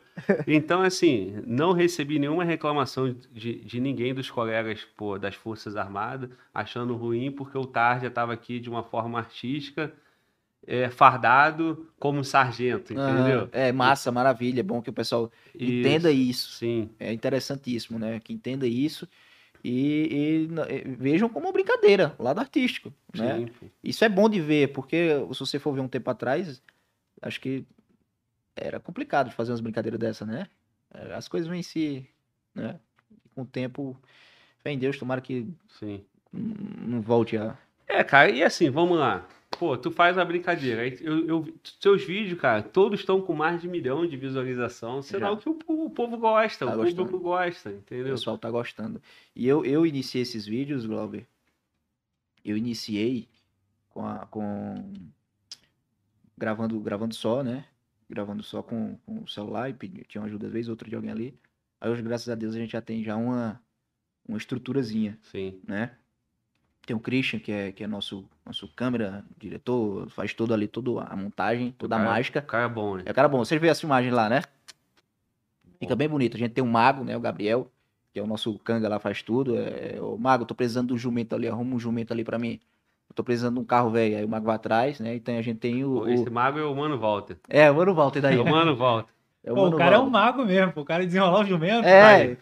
Então, 0.47 0.81
assim, 0.81 1.35
não 1.45 1.71
recebi 1.71 2.17
nenhuma 2.17 2.43
reclamação 2.43 3.15
de, 3.31 3.55
de 3.59 3.79
ninguém 3.79 4.13
dos 4.13 4.29
colegas 4.29 4.83
pô, 4.97 5.19
das 5.19 5.35
Forças 5.35 5.75
Armadas, 5.75 6.29
achando 6.53 6.95
ruim, 6.95 7.31
porque 7.31 7.57
o 7.57 7.65
Tarja 7.65 8.07
estava 8.07 8.33
aqui 8.33 8.59
de 8.59 8.69
uma 8.69 8.81
forma 8.83 9.19
artística, 9.19 9.93
é, 10.65 10.89
fardado 10.89 11.87
como 11.99 12.23
sargento, 12.23 12.91
entendeu? 12.93 13.41
Aham, 13.41 13.49
É 13.51 13.71
massa, 13.71 14.11
maravilha. 14.11 14.61
É 14.61 14.63
bom 14.63 14.81
que 14.81 14.89
o 14.89 14.93
pessoal 14.93 15.31
entenda 15.53 16.11
isso. 16.11 16.53
Sim, 16.53 16.89
É 16.99 17.13
interessantíssimo, 17.13 17.99
né? 17.99 18.19
Que 18.19 18.33
entenda 18.33 18.65
isso 18.65 19.07
e, 19.67 20.47
e 20.47 20.85
e 20.85 20.95
vejam 20.95 21.27
como 21.27 21.47
uma 21.47 21.51
brincadeira, 21.51 22.15
lado 22.19 22.39
artístico, 22.39 22.93
né? 23.15 23.47
pô. 23.59 23.65
Isso 23.83 24.05
é 24.05 24.09
bom 24.09 24.29
de 24.29 24.39
ver, 24.39 24.71
porque 24.73 25.09
se 25.33 25.39
você 25.39 25.57
for 25.57 25.73
ver 25.73 25.81
um 25.81 25.87
tempo 25.87 26.07
atrás, 26.11 26.61
acho 27.19 27.41
que 27.41 27.65
era 28.55 28.79
complicado 28.79 29.29
de 29.29 29.35
fazer 29.35 29.51
umas 29.51 29.61
brincadeiras 29.61 29.99
dessa, 29.99 30.23
né? 30.23 30.47
É, 30.93 31.15
As 31.15 31.27
coisas 31.27 31.49
vêm 31.49 31.63
se, 31.63 32.07
né? 32.53 32.79
Com 33.33 33.41
o 33.41 33.45
tempo, 33.45 33.97
fé 34.59 34.71
em 34.71 34.77
Deus, 34.77 34.99
tomara 34.99 35.19
que 35.19 35.47
sim. 35.79 36.05
não 36.31 37.01
volte 37.01 37.35
a... 37.35 37.57
É, 37.87 38.03
cara, 38.03 38.29
e 38.29 38.43
assim, 38.43 38.69
vamos 38.69 38.99
lá. 38.99 39.27
Pô, 39.59 39.77
tu 39.77 39.89
faz 39.91 40.17
a 40.17 40.25
brincadeira. 40.25 40.81
aí 40.81 40.97
Eu, 41.01 41.25
eu- 41.27 41.53
seus 41.79 42.03
vídeos, 42.03 42.39
cara, 42.39 42.61
todos 42.61 42.99
estão 42.99 43.21
com 43.21 43.33
mais 43.33 43.61
de 43.61 43.67
milhão 43.67 44.05
de 44.05 44.17
visualização. 44.17 45.01
Sinal 45.01 45.35
Já. 45.35 45.41
que 45.41 45.49
o, 45.49 45.57
o 45.67 45.89
povo 45.89 46.17
gosta, 46.17 46.65
Tá 46.65 46.71
o 46.73 46.77
público 46.77 47.03
gostando. 47.03 47.19
gosta, 47.23 47.69
O 47.69 47.73
entendeu? 47.73 48.13
pessoal 48.15 48.37
tá 48.37 48.49
gostando. 48.51 49.01
E 49.35 49.47
eu, 49.47 49.63
eu 49.65 49.85
iniciei 49.85 50.21
esses 50.23 50.45
vídeos, 50.45 50.85
Glauber, 50.85 51.25
eu 52.43 52.57
iniciei 52.57 53.27
com, 53.89 54.05
a, 54.05 54.25
com 54.25 54.91
gravando, 56.37 56.79
gravando 56.79 57.15
só, 57.15 57.43
né? 57.43 57.65
Gravando 58.09 58.43
só 58.43 58.61
com, 58.61 58.97
com 59.05 59.23
o 59.23 59.27
celular 59.27 59.69
e 59.69 59.73
pedi, 59.73 60.03
tinha 60.07 60.21
uma 60.21 60.27
ajuda 60.27 60.47
às 60.47 60.53
vezes, 60.53 60.69
outra 60.69 60.87
de 60.89 60.95
alguém 60.95 61.11
ali. 61.11 61.39
Aí 61.81 61.89
hoje, 61.89 62.01
graças 62.01 62.29
a 62.29 62.35
Deus, 62.35 62.55
a 62.55 62.59
gente 62.59 62.71
já 62.71 62.81
tem 62.81 63.03
já 63.03 63.15
uma, 63.15 63.59
uma 64.27 64.37
estruturazinha, 64.37 65.17
Sim. 65.23 65.59
né? 65.67 65.97
Tem 66.85 66.95
o 66.95 66.99
Christian, 66.99 67.39
que 67.39 67.51
é, 67.51 67.71
que 67.71 67.83
é 67.83 67.87
nosso, 67.87 68.23
nosso 68.45 68.67
câmera, 68.75 69.23
diretor, 69.39 70.07
faz 70.11 70.33
tudo 70.33 70.53
ali, 70.53 70.67
toda 70.67 71.01
a 71.03 71.15
montagem, 71.15 71.73
toda 71.77 71.95
a 71.95 71.99
Cara- 71.99 72.09
mágica. 72.11 72.39
O 72.39 72.43
cara 72.43 72.63
é 72.65 72.69
bom, 72.69 72.95
né? 72.97 73.03
É 73.05 73.13
cara 73.13 73.27
bom. 73.27 73.39
Vocês 73.39 73.59
vêem 73.59 73.71
as 73.71 73.79
filmagens 73.79 74.13
lá, 74.13 74.29
né? 74.29 74.41
Fica 75.79 75.95
bem 75.95 76.07
bonito. 76.07 76.35
A 76.35 76.39
gente 76.39 76.51
tem 76.51 76.63
um 76.63 76.69
mago, 76.69 77.03
né? 77.03 77.17
O 77.17 77.19
Gabriel, 77.19 77.69
que 78.13 78.19
é 78.19 78.23
o 78.23 78.27
nosso 78.27 78.57
canga 78.59 78.87
lá, 78.87 78.99
faz 78.99 79.21
tudo. 79.23 79.57
É, 79.57 79.97
o 79.99 80.15
mago, 80.17 80.45
tô 80.45 80.53
precisando 80.55 80.87
de 80.89 80.93
um 80.93 80.97
jumento 80.97 81.33
ali, 81.35 81.47
arruma 81.47 81.75
um 81.75 81.79
jumento 81.79 82.13
ali 82.13 82.23
pra 82.23 82.37
mim. 82.37 82.59
Eu 83.09 83.15
tô 83.15 83.23
precisando 83.23 83.55
de 83.55 83.59
um 83.61 83.65
carro 83.65 83.89
velho. 83.89 84.17
Aí 84.17 84.23
o 84.23 84.29
mago 84.29 84.45
vai 84.45 84.55
atrás, 84.55 84.99
né? 84.99 85.15
Então 85.15 85.35
a 85.37 85.41
gente 85.41 85.57
tem 85.57 85.83
o. 85.83 86.07
Esse 86.07 86.29
o... 86.29 86.31
mago 86.31 86.59
é 86.59 86.63
o 86.63 86.75
Mano 86.75 86.97
Walter. 86.99 87.37
É, 87.49 87.69
o 87.69 87.75
Mano 87.75 87.93
Walter 87.95 88.21
daí. 88.21 88.37
É 88.37 88.41
o 88.41 88.45
Mano 88.49 88.75
Walter. 88.75 89.09
É 89.43 89.51
o 89.51 89.55
Pô, 89.55 89.61
Mano 89.63 89.75
o 89.75 89.79
cara 89.79 89.95
é 89.95 89.99
um 89.99 90.09
Walter. 90.09 90.11
mago 90.19 90.45
mesmo, 90.45 90.71
pô. 90.71 90.81
o 90.81 90.85
cara 90.85 91.05
desenrolar 91.05 91.41
o 91.41 91.45
jumento. 91.45 91.87
É, 91.87 92.37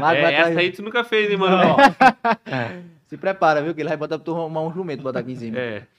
mago 0.00 0.16
É, 0.16 0.34
essa 0.34 0.60
aí 0.60 0.70
tu 0.72 0.82
nunca 0.82 1.02
fez, 1.04 1.30
hein, 1.30 1.36
Mano. 1.36 1.56
Walter? 1.56 1.94
Se 3.06 3.16
prepara, 3.16 3.62
viu? 3.62 3.74
Que 3.74 3.80
ele 3.80 3.88
vai 3.88 3.96
botar 3.96 4.18
pra 4.18 4.24
tu 4.24 4.34
arrumar 4.34 4.62
um 4.62 4.72
jumento, 4.72 5.02
botar 5.02 5.20
aqui 5.20 5.32
em 5.32 5.36
cima. 5.36 5.56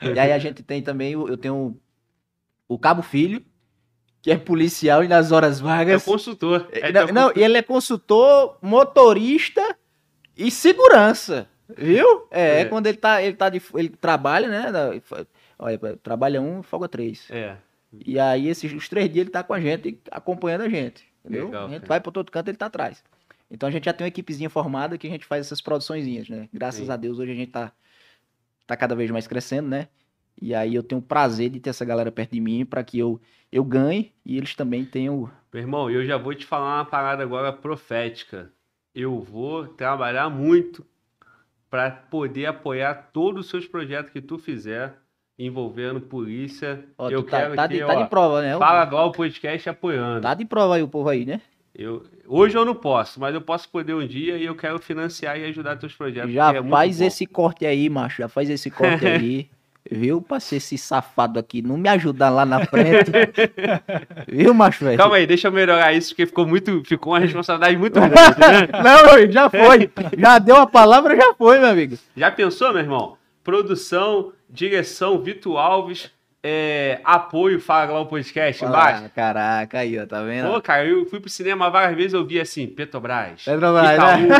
É. 0.00 0.06
E 0.14 0.18
aí 0.18 0.32
a 0.32 0.38
gente 0.38 0.64
tem 0.64 0.82
também, 0.82 1.12
eu 1.12 1.36
tenho 1.36 1.78
o 2.66 2.76
Cabo 2.76 3.02
Filho, 3.02 3.40
que 4.20 4.32
é 4.32 4.36
policial 4.36 5.04
e 5.04 5.06
nas 5.06 5.30
horas 5.30 5.60
É 5.60 5.62
vagas. 5.62 6.04
consultor. 6.04 6.66
É, 6.72 6.90
não, 6.90 7.06
teu 7.06 7.14
não, 7.14 7.32
ele 7.36 7.56
é 7.56 7.62
consultor, 7.62 8.58
motorista 8.60 9.76
e 10.36 10.50
segurança, 10.50 11.46
viu? 11.76 12.26
É, 12.32 12.42
é 12.42 12.60
É. 12.62 12.64
quando 12.64 12.88
ele 12.88 12.96
tá, 12.96 13.22
ele 13.22 13.36
tá 13.36 13.48
de, 13.48 13.62
ele 13.76 13.90
trabalha, 13.90 14.48
né? 14.48 15.00
Olha, 15.56 15.78
trabalha 16.02 16.42
um, 16.42 16.64
folga 16.64 16.88
três. 16.88 17.28
É. 17.30 17.56
E 18.04 18.18
aí 18.18 18.48
esses 18.48 18.72
os 18.72 18.88
três 18.88 19.08
dias 19.08 19.22
ele 19.24 19.30
tá 19.30 19.44
com 19.44 19.54
a 19.54 19.60
gente, 19.60 20.00
acompanhando 20.10 20.62
a 20.62 20.68
gente, 20.68 21.04
entendeu? 21.24 21.44
Legal, 21.46 21.66
a 21.66 21.68
gente 21.68 21.86
vai 21.86 22.00
para 22.00 22.10
todo 22.10 22.28
canto, 22.32 22.48
ele 22.48 22.56
tá 22.56 22.66
atrás. 22.66 23.04
Então 23.52 23.68
a 23.68 23.72
gente 23.72 23.84
já 23.84 23.92
tem 23.92 24.04
uma 24.04 24.08
equipezinha 24.08 24.48
formada 24.48 24.96
que 24.96 25.06
a 25.06 25.10
gente 25.10 25.26
faz 25.26 25.46
essas 25.46 25.60
produçõezinhas, 25.60 26.28
né? 26.28 26.48
Graças 26.52 26.86
Sim. 26.86 26.90
a 26.90 26.96
Deus 26.96 27.18
hoje 27.18 27.32
a 27.32 27.34
gente 27.34 27.50
tá 27.50 27.70
tá 28.66 28.76
cada 28.76 28.94
vez 28.94 29.10
mais 29.10 29.26
crescendo, 29.26 29.68
né? 29.68 29.88
E 30.40 30.54
aí 30.54 30.74
eu 30.74 30.82
tenho 30.82 31.00
o 31.00 31.04
prazer 31.04 31.50
de 31.50 31.60
ter 31.60 31.70
essa 31.70 31.84
galera 31.84 32.10
perto 32.10 32.32
de 32.32 32.40
mim 32.40 32.64
para 32.64 32.82
que 32.82 32.98
eu 32.98 33.20
eu 33.52 33.62
ganhe 33.62 34.10
e 34.24 34.38
eles 34.38 34.54
também 34.54 34.86
tenham 34.86 35.30
Meu 35.52 35.62
irmão, 35.62 35.90
eu 35.90 36.02
já 36.06 36.16
vou 36.16 36.34
te 36.34 36.46
falar 36.46 36.78
uma 36.78 36.84
parada 36.86 37.22
agora 37.22 37.52
profética. 37.52 38.50
Eu 38.94 39.20
vou 39.20 39.66
trabalhar 39.66 40.30
muito 40.30 40.86
para 41.68 41.90
poder 41.90 42.46
apoiar 42.46 43.10
todos 43.12 43.44
os 43.44 43.50
seus 43.50 43.66
projetos 43.66 44.12
que 44.12 44.20
tu 44.22 44.38
fizer 44.38 44.94
envolvendo 45.38 46.00
polícia. 46.00 46.84
Ó, 46.96 47.10
eu 47.10 47.22
tá, 47.22 47.40
quero 47.40 47.56
tá 47.56 47.68
que, 47.68 47.74
de, 47.74 47.80
tá 47.80 47.94
ó, 47.94 48.02
de 48.02 48.08
prova, 48.08 48.42
né? 48.42 48.58
Fala 48.58 48.84
Glau 48.86 49.12
Podcast 49.12 49.68
apoiando. 49.68 50.22
Tá 50.22 50.34
de 50.34 50.44
prova 50.44 50.76
aí 50.76 50.82
o 50.82 50.88
povo 50.88 51.08
aí, 51.08 51.26
né? 51.26 51.40
Eu, 51.74 52.04
hoje 52.26 52.56
eu 52.56 52.66
não 52.66 52.74
posso, 52.74 53.18
mas 53.18 53.34
eu 53.34 53.40
posso 53.40 53.68
poder 53.68 53.94
um 53.94 54.06
dia 54.06 54.36
e 54.36 54.44
eu 54.44 54.54
quero 54.54 54.78
financiar 54.78 55.38
e 55.38 55.44
ajudar 55.46 55.76
teus 55.76 55.94
projetos. 55.94 56.32
Já 56.32 56.52
é 56.52 56.62
faz 56.62 57.00
esse 57.00 57.24
corte 57.24 57.64
aí, 57.64 57.88
macho. 57.88 58.18
Já 58.18 58.28
faz 58.28 58.50
esse 58.50 58.70
corte 58.70 59.06
aí. 59.06 59.48
Viu? 59.90 60.22
Pra 60.22 60.38
ser 60.38 60.56
esse 60.56 60.78
safado 60.78 61.40
aqui 61.40 61.60
não 61.60 61.76
me 61.76 61.88
ajudar 61.88 62.30
lá 62.30 62.46
na 62.46 62.64
frente. 62.64 63.10
Viu, 64.28 64.54
macho, 64.54 64.84
velho? 64.84 64.96
Calma 64.96 65.16
aí, 65.16 65.26
deixa 65.26 65.48
eu 65.48 65.52
melhorar 65.52 65.92
isso, 65.92 66.10
porque 66.10 66.26
ficou 66.26 66.46
muito, 66.46 66.82
ficou 66.84 67.12
uma 67.14 67.18
responsabilidade 67.18 67.76
muito 67.76 67.94
grande, 67.94 68.14
né? 68.38 68.68
Não, 68.82 69.10
amigo, 69.12 69.32
já 69.32 69.50
foi. 69.50 69.90
Já 70.16 70.38
deu 70.38 70.56
a 70.56 70.66
palavra, 70.66 71.16
já 71.16 71.34
foi, 71.34 71.58
meu 71.58 71.68
amigo. 71.68 71.98
Já 72.16 72.30
pensou, 72.30 72.72
meu 72.72 72.82
irmão? 72.82 73.16
Produção, 73.42 74.32
direção, 74.48 75.20
Vitor 75.20 75.56
Alves, 75.56 76.12
é, 76.42 77.00
apoio 77.04 77.60
Fala 77.60 77.86
Globo 77.86 78.10
Podcast 78.10 78.64
embaixo. 78.64 79.08
Caraca, 79.14 79.78
aí, 79.78 79.98
ó, 79.98 80.06
tá 80.06 80.22
vendo? 80.22 80.50
Pô, 80.52 80.60
cara, 80.60 80.86
eu 80.86 81.06
fui 81.06 81.20
pro 81.20 81.30
cinema 81.30 81.70
várias 81.70 81.96
vezes 81.96 82.12
eu 82.14 82.26
vi 82.26 82.40
assim, 82.40 82.66
Petrobras, 82.66 83.44
Petrobras, 83.44 83.92
Itaú, 83.92 84.20
né? 84.28 84.38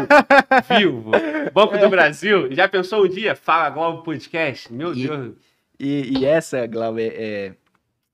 Vivo, 0.79 1.11
Banco 1.53 1.79
do 1.79 1.89
Brasil. 1.89 2.53
Já 2.53 2.69
pensou 2.69 3.05
um 3.05 3.09
dia? 3.09 3.37
Fala 3.37 3.71
Globo 3.71 4.03
Podcast? 4.03 4.73
Meu 4.73 4.93
E- 4.93 5.07
Deus. 5.07 5.35
E, 5.79 6.19
e 6.19 6.25
essa, 6.25 6.67
Glau, 6.67 6.99
é, 6.99 7.07
é- 7.07 7.55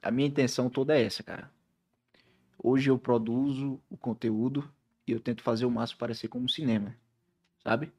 a 0.02 0.10
minha 0.10 0.28
intenção 0.28 0.68
toda 0.70 0.96
é 0.96 1.02
essa, 1.04 1.22
cara. 1.22 1.50
Hoje 2.62 2.90
eu 2.90 2.98
produzo 2.98 3.80
o 3.90 3.96
conteúdo 3.96 4.68
e 5.06 5.12
eu 5.12 5.20
tento 5.20 5.42
fazer 5.42 5.64
o 5.64 5.70
máximo 5.70 5.98
parecer 5.98 6.28
como 6.28 6.44
um 6.44 6.48
cinema, 6.48 6.94
sabe? 7.62 7.92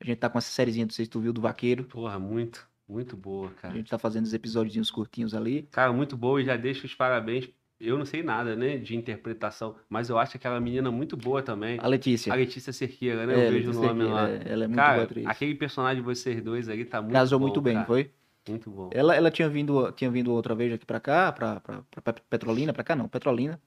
A 0.00 0.04
gente 0.04 0.18
tá 0.18 0.28
com 0.30 0.38
essa 0.38 0.50
sériezinha, 0.50 0.86
não 0.86 0.92
sei 0.92 1.04
se 1.04 1.10
tu 1.10 1.20
viu, 1.20 1.32
do 1.32 1.40
Vaqueiro. 1.40 1.84
Porra, 1.84 2.18
muito, 2.18 2.66
muito 2.88 3.16
boa, 3.16 3.48
A 3.48 3.54
cara. 3.54 3.74
gente 3.74 3.90
tá 3.90 3.98
fazendo 3.98 4.24
os 4.24 4.32
episódios 4.34 4.90
curtinhos 4.90 5.34
ali. 5.34 5.62
Cara, 5.70 5.92
muito 5.92 6.16
boa 6.16 6.40
e 6.40 6.44
já 6.44 6.56
deixo 6.56 6.86
os 6.86 6.94
parabéns. 6.94 7.48
Eu 7.80 7.96
não 7.96 8.04
sei 8.04 8.24
nada, 8.24 8.56
né, 8.56 8.76
de 8.76 8.96
interpretação, 8.96 9.76
mas 9.88 10.08
eu 10.08 10.18
acho 10.18 10.36
aquela 10.36 10.58
menina 10.60 10.90
muito 10.90 11.16
boa 11.16 11.40
também. 11.42 11.78
A 11.80 11.86
Letícia. 11.86 12.32
A 12.32 12.36
Letícia 12.36 12.72
Cerqueira, 12.72 13.24
né? 13.24 13.34
É, 13.34 13.46
eu 13.46 13.52
vejo 13.52 13.70
o 13.70 13.74
nome 13.74 14.02
lá. 14.02 14.26
Cerqueira, 14.26 14.52
Ela 14.52 14.64
é 14.64 14.66
muito 14.66 14.76
boa 14.76 14.86
Cara, 14.88 15.02
atriz. 15.04 15.26
aquele 15.26 15.54
personagem 15.54 16.02
de 16.02 16.02
vocês 16.02 16.42
dois 16.42 16.68
aí 16.68 16.84
tá 16.84 17.00
muito 17.00 17.12
Casou 17.12 17.38
bom, 17.38 17.44
muito 17.46 17.60
bem, 17.60 17.74
cara. 17.74 17.86
foi? 17.86 18.10
Muito 18.48 18.68
bom. 18.70 18.90
Ela, 18.92 19.14
ela 19.14 19.30
tinha 19.30 19.48
vindo, 19.48 19.92
tinha 19.92 20.10
vindo 20.10 20.32
outra 20.32 20.54
vez 20.56 20.72
aqui 20.72 20.84
pra 20.86 20.98
cá, 20.98 21.30
pra, 21.30 21.60
pra, 21.60 21.82
pra 22.02 22.12
Pe- 22.14 22.22
Petrolina, 22.28 22.72
pra 22.72 22.82
cá 22.82 22.96
não, 22.96 23.06
Petrolina. 23.08 23.60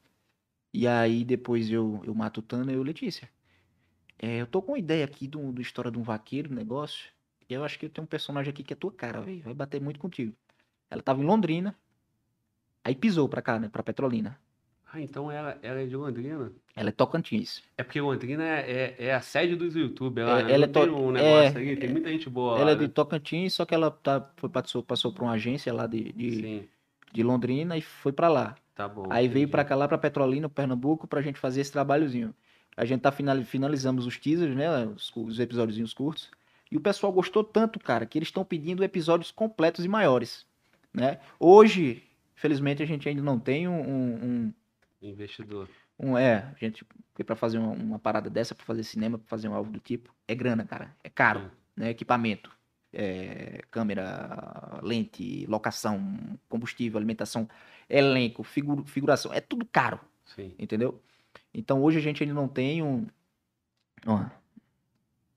E 0.73 0.87
aí 0.87 1.23
depois 1.23 1.71
eu, 1.71 2.01
eu 2.03 2.13
mato 2.13 2.39
o 2.39 2.41
Tana 2.41 2.71
e 2.71 2.75
eu 2.75 2.83
Letícia. 2.83 3.29
É, 4.19 4.41
eu 4.41 4.47
tô 4.47 4.61
com 4.61 4.73
uma 4.73 4.79
ideia 4.79 5.05
aqui 5.05 5.25
do, 5.27 5.51
do 5.53 5.61
história 5.61 5.89
de 5.91 5.97
um 5.97 6.03
vaqueiro, 6.03 6.51
um 6.51 6.55
negócio. 6.55 7.05
Eu 7.53 7.63
acho 7.63 7.77
que 7.77 7.89
tenho 7.89 8.03
um 8.03 8.07
personagem 8.07 8.49
aqui 8.51 8.63
que 8.63 8.73
é 8.73 8.75
tua 8.75 8.91
cara, 8.91 9.21
velho. 9.21 9.41
Vai 9.43 9.53
bater 9.53 9.81
muito 9.81 9.99
contigo. 9.99 10.33
Ela 10.89 11.01
tava 11.01 11.21
em 11.21 11.25
Londrina. 11.25 11.75
Aí 12.83 12.95
pisou 12.95 13.29
pra 13.29 13.41
cá, 13.41 13.59
né? 13.59 13.69
Pra 13.71 13.83
Petrolina. 13.83 14.37
Ah, 14.93 14.99
então 14.99 15.31
ela, 15.31 15.57
ela 15.61 15.79
é 15.79 15.85
de 15.85 15.95
Londrina? 15.95 16.51
Ela 16.75 16.89
é 16.89 16.91
Tocantins. 16.91 17.63
É 17.77 17.83
porque 17.83 18.01
Londrina 18.01 18.43
é, 18.43 18.95
é, 18.99 19.05
é 19.05 19.13
a 19.13 19.21
sede 19.21 19.55
dos 19.55 19.73
youtubers 19.75 20.27
lá, 20.27 20.39
É, 20.41 20.43
né? 20.43 20.51
ela 20.53 20.65
é 20.65 20.67
tem 20.67 20.89
um 20.89 21.11
negócio 21.11 21.57
é, 21.57 21.61
ali, 21.61 21.77
tem 21.77 21.89
muita 21.89 22.09
gente 22.09 22.29
boa 22.29 22.55
ela 22.57 22.65
lá, 22.65 22.71
é 22.71 22.75
de 22.75 22.81
né? 22.81 22.87
Tocantins, 22.89 23.53
só 23.53 23.63
que 23.63 23.73
ela 23.73 23.89
tá, 23.89 24.29
foi, 24.35 24.49
passou, 24.49 24.83
passou 24.83 25.13
por 25.13 25.23
uma 25.23 25.31
agência 25.31 25.73
lá 25.73 25.87
de, 25.87 26.11
de, 26.11 26.67
de 27.13 27.23
Londrina 27.23 27.77
e 27.77 27.81
foi 27.81 28.11
pra 28.11 28.27
lá. 28.27 28.55
tá 28.75 28.85
bom. 28.87 29.05
Aí 29.09 29.29
veio 29.29 29.43
entendi. 29.43 29.51
pra 29.51 29.63
cá, 29.63 29.75
lá 29.75 29.87
pra 29.87 29.97
Petrolina, 29.97 30.49
Pernambuco, 30.49 31.07
pra 31.07 31.21
gente 31.21 31.39
fazer 31.39 31.61
esse 31.61 31.71
trabalhozinho. 31.71 32.33
A 32.75 32.83
gente 32.83 32.99
tá 33.01 33.11
finali- 33.13 33.45
finalizamos 33.45 34.05
os 34.05 34.17
teasers, 34.17 34.55
né? 34.55 34.87
Os, 34.87 35.09
os 35.15 35.39
episódios 35.39 35.93
curtos. 35.93 36.29
E 36.71 36.77
o 36.77 36.81
pessoal 36.81 37.11
gostou 37.11 37.43
tanto, 37.43 37.79
cara, 37.79 38.05
que 38.05 38.17
eles 38.17 38.29
estão 38.29 38.45
pedindo 38.45 38.83
episódios 38.83 39.29
completos 39.29 39.83
e 39.83 39.87
maiores, 39.89 40.45
né? 40.93 41.19
Hoje, 41.39 42.01
felizmente, 42.35 42.81
a 42.81 42.85
gente 42.85 43.07
ainda 43.09 43.21
não 43.21 43.37
tem 43.37 43.67
um... 43.67 43.81
um, 44.23 44.53
Investidor. 45.01 45.67
um- 45.99 46.11
um- 46.11 46.17
é, 46.17 46.37
a 46.37 46.55
gente... 46.57 46.85
Porque 47.11 47.23
pra 47.25 47.35
fazer 47.35 47.57
uma, 47.57 47.71
uma 47.73 47.99
parada 47.99 48.29
dessa, 48.29 48.55
pra 48.55 48.63
fazer 48.65 48.83
cinema, 48.83 49.17
pra 49.17 49.27
fazer 49.27 49.49
um 49.49 49.53
algo 49.53 49.69
do 49.69 49.79
tipo, 49.79 50.13
é 50.27 50.33
grana, 50.33 50.63
cara. 50.65 50.95
É 51.03 51.09
caro, 51.09 51.41
Sim. 51.41 51.49
né? 51.75 51.89
Equipamento. 51.89 52.49
é, 52.93 53.61
câmera, 53.71 54.79
lente, 54.83 55.45
locação, 55.47 56.19
combustível, 56.49 56.97
alimentação, 56.97 57.47
elenco, 57.89 58.43
figu- 58.43 58.83
figuração. 58.85 59.33
É 59.33 59.39
tudo 59.41 59.65
caro 59.65 59.99
Sim. 60.25 60.53
entendeu? 60.59 61.01
Então 61.53 61.81
hoje 61.81 61.97
a 61.97 62.01
gente 62.01 62.21
ainda 62.23 62.33
não 62.35 62.47
tem 62.49 62.81
um, 62.83 63.07
um 64.05 64.25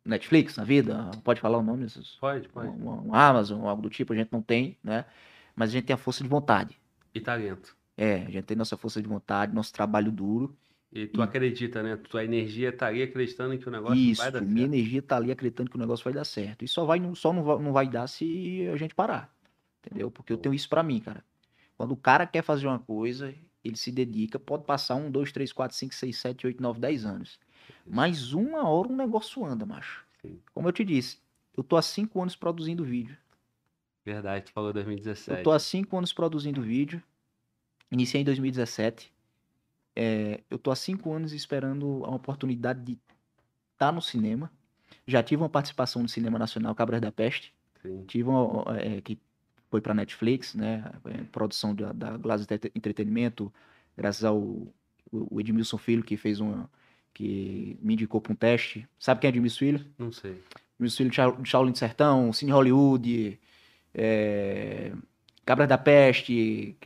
Netflix 0.05 0.57
na 0.57 0.65
vida, 0.65 1.11
pode 1.23 1.41
falar 1.41 1.59
o 1.59 1.63
nome 1.63 1.85
desses, 1.85 2.17
Pode, 2.21 2.49
pode. 2.49 2.69
um, 2.69 3.09
um 3.09 3.15
Amazon, 3.15 3.65
algo 3.67 3.83
do 3.83 3.91
tipo, 3.91 4.13
a 4.13 4.17
gente 4.17 4.31
não 4.33 4.43
tem, 4.43 4.77
né? 4.83 5.05
Mas 5.57 5.71
a 5.71 5.73
gente 5.73 5.85
tem 5.87 5.95
a 5.95 5.97
força 5.97 6.23
de 6.23 6.29
vontade. 6.29 6.77
E 7.15 7.21
talento. 7.21 7.77
É, 7.97 8.17
a 8.23 8.31
gente 8.31 8.45
tem 8.45 8.57
nossa 8.57 8.77
força 8.77 9.01
de 9.01 9.09
vontade, 9.09 9.55
nosso 9.55 9.73
trabalho 9.73 10.11
duro. 10.11 10.57
E 10.93 11.07
tu 11.07 11.21
E- 11.21 11.25
acredita, 11.25 11.83
né? 11.83 11.97
Tua 11.97 12.25
energia 12.25 12.73
tá 12.73 12.87
ali 12.89 13.03
acreditando 13.03 13.57
que 13.59 13.69
o 13.69 13.71
negócio 13.71 13.97
Isso, 13.97 14.21
vai 14.23 14.31
dar 14.33 14.39
certo. 14.41 14.51
minha 14.53 14.65
energia 14.67 15.03
tá 15.03 15.17
ali 15.17 15.31
acreditando 15.31 15.71
que 15.71 15.77
o 15.77 15.81
negócio 15.81 16.05
vai 16.05 16.13
dar 16.13 16.25
certo. 16.25 16.65
E 16.65 16.69
só 16.69 16.85
vai 16.85 17.01
só 17.15 17.33
não 17.33 17.43
vai, 17.43 17.59
não 17.59 17.73
vai 17.73 17.89
dar 17.89 18.07
se 18.07 18.69
a 18.73 18.77
gente 18.77 18.95
parar. 18.95 19.33
Entendeu? 19.85 20.11
Porque 20.11 20.33
eu 20.33 20.39
tenho 20.39 20.55
isso 20.55 20.69
pra 20.69 20.83
mim, 20.83 21.01
cara. 21.01 21.25
Quando 21.77 21.93
o 21.93 21.97
cara 21.97 22.27
quer 22.27 22.43
fazer 22.43 22.67
uma 22.67 22.79
coisa, 22.79 23.35
ele 23.63 23.77
se 23.77 23.91
dedica, 23.93 24.39
pode 24.39 24.65
passar 24.65 24.95
um, 24.95 25.11
dois, 25.11 25.33
três, 25.33 25.53
quatro, 25.53 25.77
cinco, 25.77 25.95
seis, 25.95 26.17
sete, 26.17 26.47
oito, 26.47 26.63
nove, 26.63 26.81
dez 26.81 27.05
anos. 27.05 27.39
Mas 27.87 28.33
uma 28.33 28.69
hora 28.69 28.89
um 28.89 28.97
negócio 28.97 29.45
anda, 29.45 29.65
macho. 29.67 30.05
Como 30.55 30.69
eu 30.69 30.73
te 30.73 30.85
disse, 30.85 31.19
eu 31.57 31.63
tô 31.63 31.77
há 31.77 31.83
cinco 31.83 32.21
anos 32.21 32.35
produzindo 32.35 32.85
vídeo. 32.85 33.17
Verdade, 34.05 34.47
tu 34.47 34.53
falou 34.53 34.73
2017. 34.73 35.39
Eu 35.39 35.45
tô 35.45 35.53
há 35.53 35.59
cinco 35.59 35.97
anos 35.97 36.13
produzindo 36.13 36.61
vídeo. 36.63 37.03
Iniciei 37.91 38.23
em 38.23 38.25
2017. 38.25 39.13
É, 39.97 40.41
eu 40.51 40.59
tô 40.59 40.71
há 40.71 40.77
cinco 40.77 41.13
anos 41.13 41.33
esperando 41.33 42.03
a 42.05 42.11
oportunidade 42.15 42.81
de 42.83 42.99
estar 43.73 43.93
no 43.93 44.03
cinema. 44.03 44.51
Já 45.07 45.23
tive 45.23 45.43
uma 45.43 45.49
participação 45.49 46.03
no 46.03 46.09
Cinema 46.09 46.39
Nacional 46.39 46.75
Cabras 46.75 47.01
da 47.01 47.13
Peste. 47.13 47.55
Sim. 47.83 48.05
Tive 48.07 48.29
uma, 48.29 48.65
é, 48.79 49.01
que 49.01 49.19
foi 49.71 49.81
para 49.81 49.95
Netflix, 49.95 50.55
né? 50.55 50.91
é, 51.05 51.23
produção 51.25 51.75
da, 51.75 51.93
da 51.93 52.17
Glass 52.17 52.43
Entrete- 52.43 52.73
Entretenimento, 52.75 53.53
graças 53.97 54.25
ao 54.25 54.39
o 55.13 55.39
Edmilson 55.41 55.79
Filho, 55.79 56.03
que 56.03 56.17
fez 56.17 56.41
uma. 56.41 56.69
Que 57.15 57.79
me 57.81 57.95
indicou 57.95 58.21
para 58.21 58.33
um 58.33 58.37
teste. 58.37 58.87
Sabe 58.99 59.21
quem 59.21 59.29
é 59.29 59.31
Edmilson 59.31 59.59
Filho? 59.59 59.87
Não 59.99 60.11
sei. 60.13 60.37
Edmilson 60.79 60.97
Filho 60.99 61.11
de 61.11 61.17
Shao- 61.17 61.37
de 61.41 61.49
Shaolin 61.49 61.73
do 61.73 61.79
Sertão, 61.79 62.33
Cine 62.33 62.51
Hollywood, 62.53 63.39
é, 63.95 64.93
Cabras 65.47 65.69
da 65.69 65.79
Peste. 65.79 66.77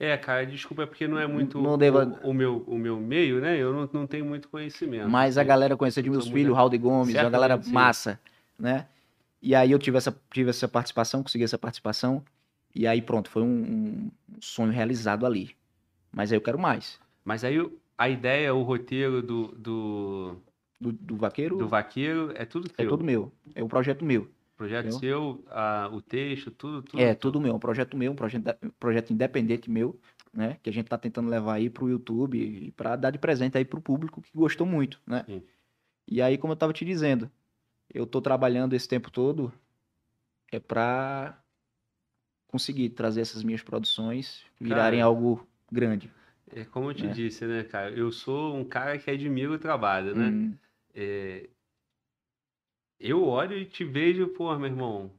É, 0.00 0.16
cara, 0.16 0.46
desculpa, 0.46 0.82
é 0.84 0.86
porque 0.86 1.08
não 1.08 1.18
é 1.18 1.26
muito 1.26 1.60
Não 1.60 1.76
deva- 1.76 2.04
o, 2.22 2.30
o 2.30 2.34
meu, 2.34 2.62
o 2.66 2.78
meu 2.78 2.98
meio, 3.00 3.40
né? 3.40 3.56
Eu 3.56 3.72
não, 3.72 3.88
não 3.92 4.06
tenho 4.06 4.24
muito 4.24 4.48
conhecimento. 4.48 5.08
Mas 5.08 5.36
a 5.38 5.42
galera 5.44 5.76
conheceu 5.76 6.00
eu 6.00 6.04
Edmilson 6.06 6.26
sou 6.26 6.32
Filho, 6.34 6.46
muito- 6.48 6.56
Raul 6.56 6.70
de 6.70 6.78
Gomes, 6.78 7.14
uma 7.14 7.30
galera 7.30 7.54
Certamente, 7.54 7.66
sim. 7.66 7.72
massa, 7.72 8.20
né? 8.58 8.86
E 9.42 9.54
aí 9.54 9.70
eu 9.72 9.78
tive 9.78 9.96
essa, 9.98 10.16
tive 10.32 10.50
essa 10.50 10.66
participação, 10.68 11.22
consegui 11.22 11.44
essa 11.44 11.58
participação. 11.58 12.24
E 12.74 12.86
aí 12.86 13.00
pronto, 13.02 13.28
foi 13.30 13.42
um, 13.42 13.46
um 13.48 14.10
sonho 14.40 14.72
realizado 14.72 15.24
ali. 15.26 15.50
Mas 16.12 16.30
aí 16.32 16.36
eu 16.38 16.42
quero 16.42 16.58
mais. 16.58 16.98
Mas 17.24 17.42
aí 17.44 17.58
o- 17.60 17.72
a 17.98 18.08
ideia, 18.08 18.54
o 18.54 18.62
roteiro 18.62 19.20
do, 19.20 19.48
do, 19.48 20.36
Do, 20.80 20.92
do 20.92 21.16
vaqueiro 21.16 21.56
do 21.56 21.68
vaqueiro 21.68 22.32
é 22.36 22.44
tudo 22.46 22.68
é 22.70 22.72
teu. 22.76 22.90
tudo 22.90 23.04
meu. 23.04 23.32
É 23.54 23.62
um 23.62 23.68
projeto 23.68 24.04
meu. 24.04 24.30
Projeto 24.56 24.86
entendeu? 24.86 24.98
seu, 24.98 25.44
a- 25.50 25.88
o 25.92 26.00
texto, 26.00 26.50
tudo, 26.50 26.82
tudo. 26.82 27.00
É 27.00 27.14
tudo 27.14 27.40
meu, 27.40 27.54
um 27.54 27.58
projeto 27.58 27.96
meu, 27.96 28.12
um 28.12 28.16
projeto, 28.16 28.44
projeto 28.78 29.12
independente 29.12 29.70
meu, 29.70 30.00
né? 30.32 30.58
Que 30.62 30.70
a 30.70 30.72
gente 30.72 30.88
tá 30.88 30.98
tentando 30.98 31.28
levar 31.28 31.54
aí 31.54 31.68
pro 31.70 31.88
YouTube 31.88 32.38
e 32.38 32.70
pra 32.72 32.96
dar 32.96 33.10
de 33.10 33.18
presente 33.18 33.56
aí 33.56 33.64
pro 33.64 33.80
público 33.80 34.20
que 34.20 34.30
gostou 34.34 34.66
muito, 34.66 35.00
né? 35.06 35.24
Sim. 35.26 35.42
E 36.08 36.22
aí, 36.22 36.38
como 36.38 36.52
eu 36.52 36.56
tava 36.56 36.72
te 36.72 36.84
dizendo, 36.84 37.30
eu 37.92 38.06
tô 38.06 38.20
trabalhando 38.20 38.74
esse 38.74 38.88
tempo 38.88 39.10
todo 39.10 39.52
é 40.50 40.58
pra 40.58 41.38
conseguir 42.48 42.90
trazer 42.90 43.20
essas 43.20 43.44
minhas 43.44 43.62
produções 43.62 44.44
virarem 44.60 45.00
Cara, 45.00 45.04
algo 45.06 45.46
grande. 45.70 46.10
É 46.54 46.64
como 46.64 46.90
eu 46.90 46.94
te 46.94 47.06
né? 47.06 47.12
disse, 47.12 47.44
né, 47.46 47.64
cara? 47.64 47.90
Eu 47.90 48.10
sou 48.10 48.56
um 48.56 48.64
cara 48.64 48.98
que 48.98 49.10
admira 49.10 49.52
o 49.52 49.58
trabalho, 49.58 50.14
né? 50.14 50.28
Hum, 50.28 50.54
É, 50.94 51.48
Eu 52.98 53.24
olho 53.24 53.56
e 53.56 53.64
te 53.64 53.84
vejo, 53.84 54.28
pô, 54.28 54.52
meu 54.58 54.66
irmão, 54.68 55.12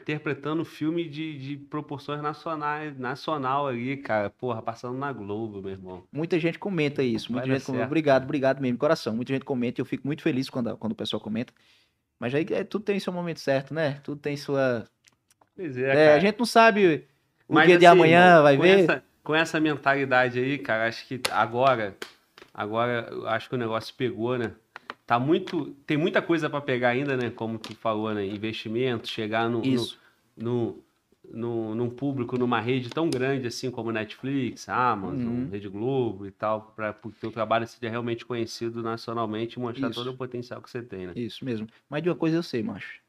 interpretando 0.00 0.64
filme 0.64 1.08
de, 1.08 1.38
de 1.38 1.56
proporções 1.56 2.22
nacionais, 2.22 2.96
nacional 2.98 3.66
ali, 3.66 3.96
cara. 3.96 4.30
Porra, 4.30 4.62
passando 4.62 4.96
na 4.98 5.12
Globo, 5.12 5.60
meu 5.60 5.72
irmão. 5.72 6.04
muita 6.12 6.38
gente 6.38 6.58
comenta 6.58 7.02
isso, 7.02 7.32
muita 7.32 7.46
gente 7.48 7.64
comenta, 7.64 7.86
obrigado, 7.86 8.24
obrigado 8.24 8.60
mesmo, 8.60 8.76
de 8.76 8.80
coração. 8.80 9.14
Muita 9.14 9.32
gente 9.32 9.44
comenta 9.44 9.80
e 9.80 9.82
eu 9.82 9.86
fico 9.86 10.06
muito 10.06 10.22
feliz 10.22 10.48
quando, 10.48 10.76
quando 10.76 10.92
o 10.92 10.96
pessoal 10.96 11.20
comenta. 11.20 11.52
Mas 12.18 12.34
aí 12.34 12.46
é, 12.50 12.62
tudo 12.62 12.84
tem 12.84 13.00
seu 13.00 13.12
momento 13.12 13.40
certo, 13.40 13.74
né? 13.74 14.00
Tudo 14.04 14.20
tem 14.20 14.36
sua. 14.36 14.88
Pois 15.56 15.76
é, 15.76 15.90
É, 15.90 15.94
cara. 16.06 16.14
a 16.14 16.20
gente 16.20 16.38
não 16.38 16.46
sabe 16.46 17.08
o 17.48 17.54
Mas, 17.54 17.66
dia 17.66 17.78
de 17.78 17.86
assim, 17.86 17.96
amanhã, 17.98 18.26
irmão, 18.28 18.42
vai 18.44 18.56
ver. 18.56 18.78
Essa, 18.80 19.04
com 19.22 19.34
essa 19.34 19.60
mentalidade 19.60 20.38
aí, 20.38 20.58
cara, 20.58 20.88
acho 20.88 21.06
que 21.06 21.20
agora, 21.30 21.96
agora, 22.52 23.08
eu 23.10 23.28
acho 23.28 23.48
que 23.48 23.54
o 23.54 23.58
negócio 23.58 23.94
pegou, 23.94 24.36
né? 24.36 24.52
Tá 25.06 25.18
muito, 25.18 25.72
tem 25.86 25.96
muita 25.96 26.22
coisa 26.22 26.48
para 26.48 26.60
pegar 26.60 26.90
ainda, 26.90 27.16
né? 27.16 27.30
Como 27.30 27.58
tu 27.58 27.74
falou, 27.74 28.14
né? 28.14 28.24
Investimento, 28.24 29.08
chegar 29.08 29.48
no, 29.48 29.60
no, 29.60 29.64
Isso. 29.64 29.98
no, 30.36 30.82
no, 31.28 31.74
num 31.74 31.90
público, 31.90 32.38
numa 32.38 32.60
rede 32.60 32.88
tão 32.90 33.10
grande 33.10 33.46
assim 33.46 33.70
como 33.70 33.92
Netflix, 33.92 34.68
Amazon, 34.68 35.26
Uhum. 35.26 35.48
Rede 35.50 35.68
Globo 35.68 36.26
e 36.26 36.30
tal, 36.30 36.72
para 36.74 36.96
o 37.04 37.10
teu 37.10 37.30
trabalho 37.30 37.66
seja 37.66 37.90
realmente 37.90 38.24
conhecido 38.24 38.82
nacionalmente 38.82 39.58
e 39.58 39.60
mostrar 39.60 39.90
Isso. 39.90 40.00
todo 40.02 40.14
o 40.14 40.16
potencial 40.16 40.60
que 40.62 40.70
você 40.70 40.82
tem, 40.82 41.06
né? 41.08 41.12
Isso 41.14 41.44
mesmo. 41.44 41.68
Mas 41.88 42.02
de 42.02 42.08
uma 42.08 42.16
coisa 42.16 42.36
eu 42.36 42.42
sei, 42.42 42.62
macho. 42.62 43.00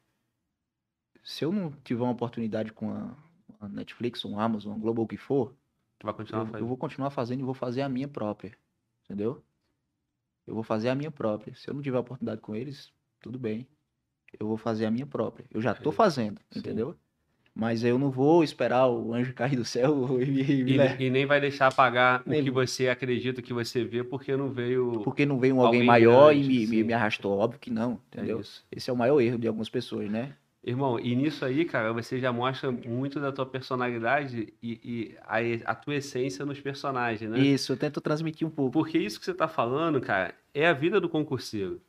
Se 1.23 1.45
eu 1.45 1.51
não 1.51 1.71
tiver 1.83 2.03
uma 2.03 2.11
oportunidade 2.11 2.73
com 2.73 2.91
a, 2.91 3.15
a 3.61 3.69
Netflix, 3.69 4.25
um 4.25 4.37
Amazon, 4.39 4.75
um 4.75 4.79
Globo, 4.79 5.03
o 5.03 5.07
que 5.07 5.15
for, 5.15 5.55
Tu 6.03 6.05
vai 6.05 6.13
continuar 6.13 6.41
eu, 6.41 6.47
eu 6.47 6.51
fazendo. 6.51 6.67
vou 6.67 6.77
continuar 6.77 7.09
fazendo 7.09 7.39
e 7.39 7.43
vou 7.43 7.53
fazer 7.53 7.81
a 7.81 7.87
minha 7.87 8.07
própria. 8.09 8.51
Entendeu? 9.05 9.41
Eu 10.45 10.53
vou 10.53 10.63
fazer 10.63 10.89
a 10.89 10.95
minha 10.95 11.09
própria. 11.09 11.55
Se 11.55 11.69
eu 11.69 11.73
não 11.73 11.81
tiver 11.81 11.97
oportunidade 11.97 12.41
com 12.41 12.53
eles, 12.53 12.91
tudo 13.21 13.39
bem. 13.39 13.65
Eu 14.37 14.47
vou 14.47 14.57
fazer 14.57 14.85
a 14.85 14.91
minha 14.91 15.05
própria. 15.07 15.45
Eu 15.49 15.61
já 15.61 15.73
tô 15.73 15.89
É, 15.89 15.93
fazendo, 15.93 16.41
sim. 16.51 16.59
entendeu? 16.59 16.97
Mas 17.55 17.83
eu 17.83 17.97
não 17.99 18.09
vou 18.11 18.43
esperar 18.43 18.87
o 18.87 19.13
anjo 19.13 19.33
cair 19.35 19.55
do 19.55 19.63
céu 19.63 20.19
e, 20.21 20.25
me- 20.25 20.43
E, 20.73 20.77
né? 20.77 20.97
e 20.99 21.09
nem 21.09 21.25
vai 21.25 21.39
deixar 21.39 21.73
pagar 21.73 22.23
Nem- 22.25 22.41
o 22.41 22.43
que 22.43 22.51
você 22.51 22.89
acredita 22.89 23.41
que 23.41 23.53
você 23.53 23.85
vê, 23.85 24.03
porque 24.03 24.35
não 24.35 24.51
veio. 24.51 25.01
porque 25.03 25.25
não 25.25 25.39
veio 25.39 25.59
alguém, 25.61 25.79
Alguém 25.79 25.87
maior 25.87 26.33
e 26.33 26.37
grande, 26.37 26.47
me, 26.47 26.67
me, 26.67 26.77
sim. 26.77 26.83
me 26.83 26.93
arrastou. 26.93 27.37
Óbvio 27.37 27.59
que 27.59 27.69
não, 27.69 27.93
É 27.93 27.97
entendeu? 28.07 28.39
isso. 28.39 28.65
Esse 28.71 28.89
é 28.89 28.93
o 28.93 28.97
maior 28.97 29.21
erro 29.21 29.37
de 29.37 29.47
algumas 29.47 29.69
pessoas, 29.69 30.09
né? 30.09 30.35
Irmão, 30.65 30.97
e 30.97 31.13
nisso 31.15 31.43
aí, 31.43 31.65
cara, 31.65 31.91
você 31.91 32.19
já 32.19 32.31
mostra 32.31 32.71
muito 32.71 33.19
da 33.19 33.31
tua 33.33 33.45
personalidade 33.45 34.53
e, 34.63 34.79
e 34.83 35.15
a, 35.65 35.71
a 35.71 35.75
tua 35.75 35.95
essência 35.95 36.45
nos 36.45 36.59
personagens, 36.61 37.29
né? 37.29 37.37
Isso, 37.39 37.73
eu 37.73 37.77
tento 37.77 37.99
transmitir 37.99 38.47
um 38.47 38.51
pouco. 38.51 38.71
Porque 38.71 38.97
isso 38.97 39.19
que 39.19 39.25
você 39.25 39.33
tá 39.33 39.47
falando, 39.47 39.99
cara, 39.99 40.33
é 40.53 40.65
a 40.65 40.71
vida 40.73 41.01
do 41.01 41.09
concurseiro. 41.09 41.81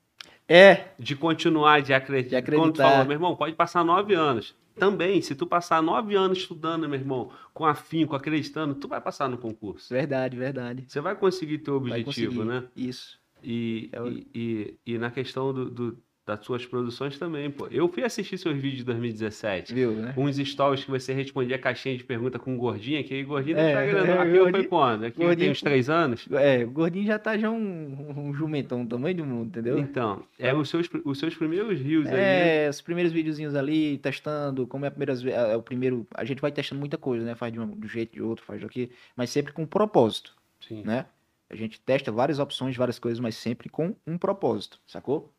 É, 0.49 0.89
De 0.99 1.15
continuar, 1.15 1.83
de 1.83 1.95
acreditar. 1.95 2.41
De 2.41 2.51
Quando 2.51 2.73
tu 2.75 2.83
acreditar. 2.83 2.83
falou, 2.91 3.05
meu 3.05 3.13
irmão, 3.15 3.37
pode 3.37 3.55
passar 3.55 3.85
nove 3.85 4.13
anos. 4.15 4.55
Também, 4.77 5.23
se 5.23 5.37
tu 5.37 5.47
passar 5.47 5.81
nove 5.81 6.17
anos 6.17 6.39
estudando, 6.39 6.89
meu 6.89 6.99
irmão, 6.99 7.31
com 7.53 7.65
afinco, 7.65 8.17
acreditando, 8.17 8.75
tu 8.75 8.89
vai 8.89 9.01
passar 9.01 9.29
no 9.29 9.39
concurso. 9.39 9.89
verdade, 9.95 10.37
verdade. 10.37 10.85
Você 10.89 11.01
vai 11.01 11.15
conseguir 11.15 11.59
teu 11.59 11.77
objetivo, 11.77 12.45
né? 12.45 12.65
Isso. 12.77 13.21
E, 13.41 13.89
É 13.93 14.03
o- 14.03 14.09
e, 14.09 14.27
e, 14.35 14.75
e 14.95 14.99
na 14.99 15.13
questão 15.13 15.53
do, 15.55 15.71
do- 15.71 15.99
das 16.27 16.43
suas 16.45 16.65
produções 16.65 17.19
também, 17.19 17.51
pô. 17.51 17.67
Eu 17.71 17.87
fui 17.87 18.03
assistir 18.03 18.39
seus 18.39 18.55
vídeos 18.55 18.79
de 18.79 18.85
2017. 18.85 19.75
Viu, 19.75 19.93
né? 19.93 20.15
Uns 20.17 20.37
stories 20.39 20.83
que 20.85 20.91
você 20.91 21.13
respondia 21.13 21.59
caixinha 21.59 21.95
de 21.97 22.03
pergunta 22.03 22.39
com 22.39 22.57
gordinha, 22.57 23.05
que 23.05 23.13
aí 23.13 23.23
gordinha 23.23 23.59
É, 23.59 23.73
tá 23.75 23.85
grandão. 23.87 24.15
é, 24.15 24.19
Aqui 24.21 24.31
foi 24.31 24.39
gordinho- 24.41 24.69
quando? 24.71 25.05
Aqui 25.05 25.17
tem 25.19 25.27
gordinho- 25.27 25.51
uns 25.53 25.61
três 25.61 25.91
anos? 25.91 26.27
É, 26.33 26.65
o 26.65 26.71
gordinho 26.71 27.05
já 27.07 27.19
tá 27.19 27.37
já 27.37 27.51
um, 27.51 28.29
um 28.29 28.33
jumentão, 28.33 28.85
do 28.85 28.89
tamanho 28.97 29.15
do 29.17 29.25
mundo, 29.27 29.49
entendeu? 29.49 29.79
Então, 29.79 30.23
é 30.39 30.55
os 30.55 30.71
seus, 30.71 30.89
os 31.05 31.19
seus 31.19 31.35
primeiros 31.35 31.79
rios 31.79 32.07
aí. 32.07 32.15
É, 32.15 32.69
os 32.71 32.81
primeiros 32.81 33.13
videozinhos 33.13 33.55
ali, 33.55 33.99
testando, 33.99 34.67
como 34.67 34.87
é 34.87 34.89
a 34.89 34.91
primeira 34.91 35.15
vez, 35.15 35.35
é 35.35 35.57
o 35.57 35.63
primeiro, 35.63 36.07
a 36.15 36.25
gente 36.25 36.41
vai 36.41 36.51
testando 36.51 36.81
muita 36.81 36.97
coisa, 36.97 37.25
né? 37.25 37.35
Faz 37.35 37.53
de 37.53 37.61
um 37.61 37.79
jeito 37.87 38.15
de 38.15 38.23
outro, 38.23 38.45
faz 38.47 38.63
daqui, 38.63 38.91
mas 39.15 39.29
sempre 39.29 39.53
com 39.53 39.63
um 39.65 39.67
propósito, 39.67 40.33
Sim. 40.67 40.83
né? 40.87 41.05
A 41.51 41.55
gente 41.57 41.79
testa 41.79 42.11
várias 42.11 42.39
opções, 42.39 42.75
várias 42.75 42.99
coisas, 42.99 43.21
mas 43.21 43.37
sempre 43.37 43.69
com 43.69 43.95
um 44.07 44.17
propósito, 44.17 44.79
sacou? 44.87 45.31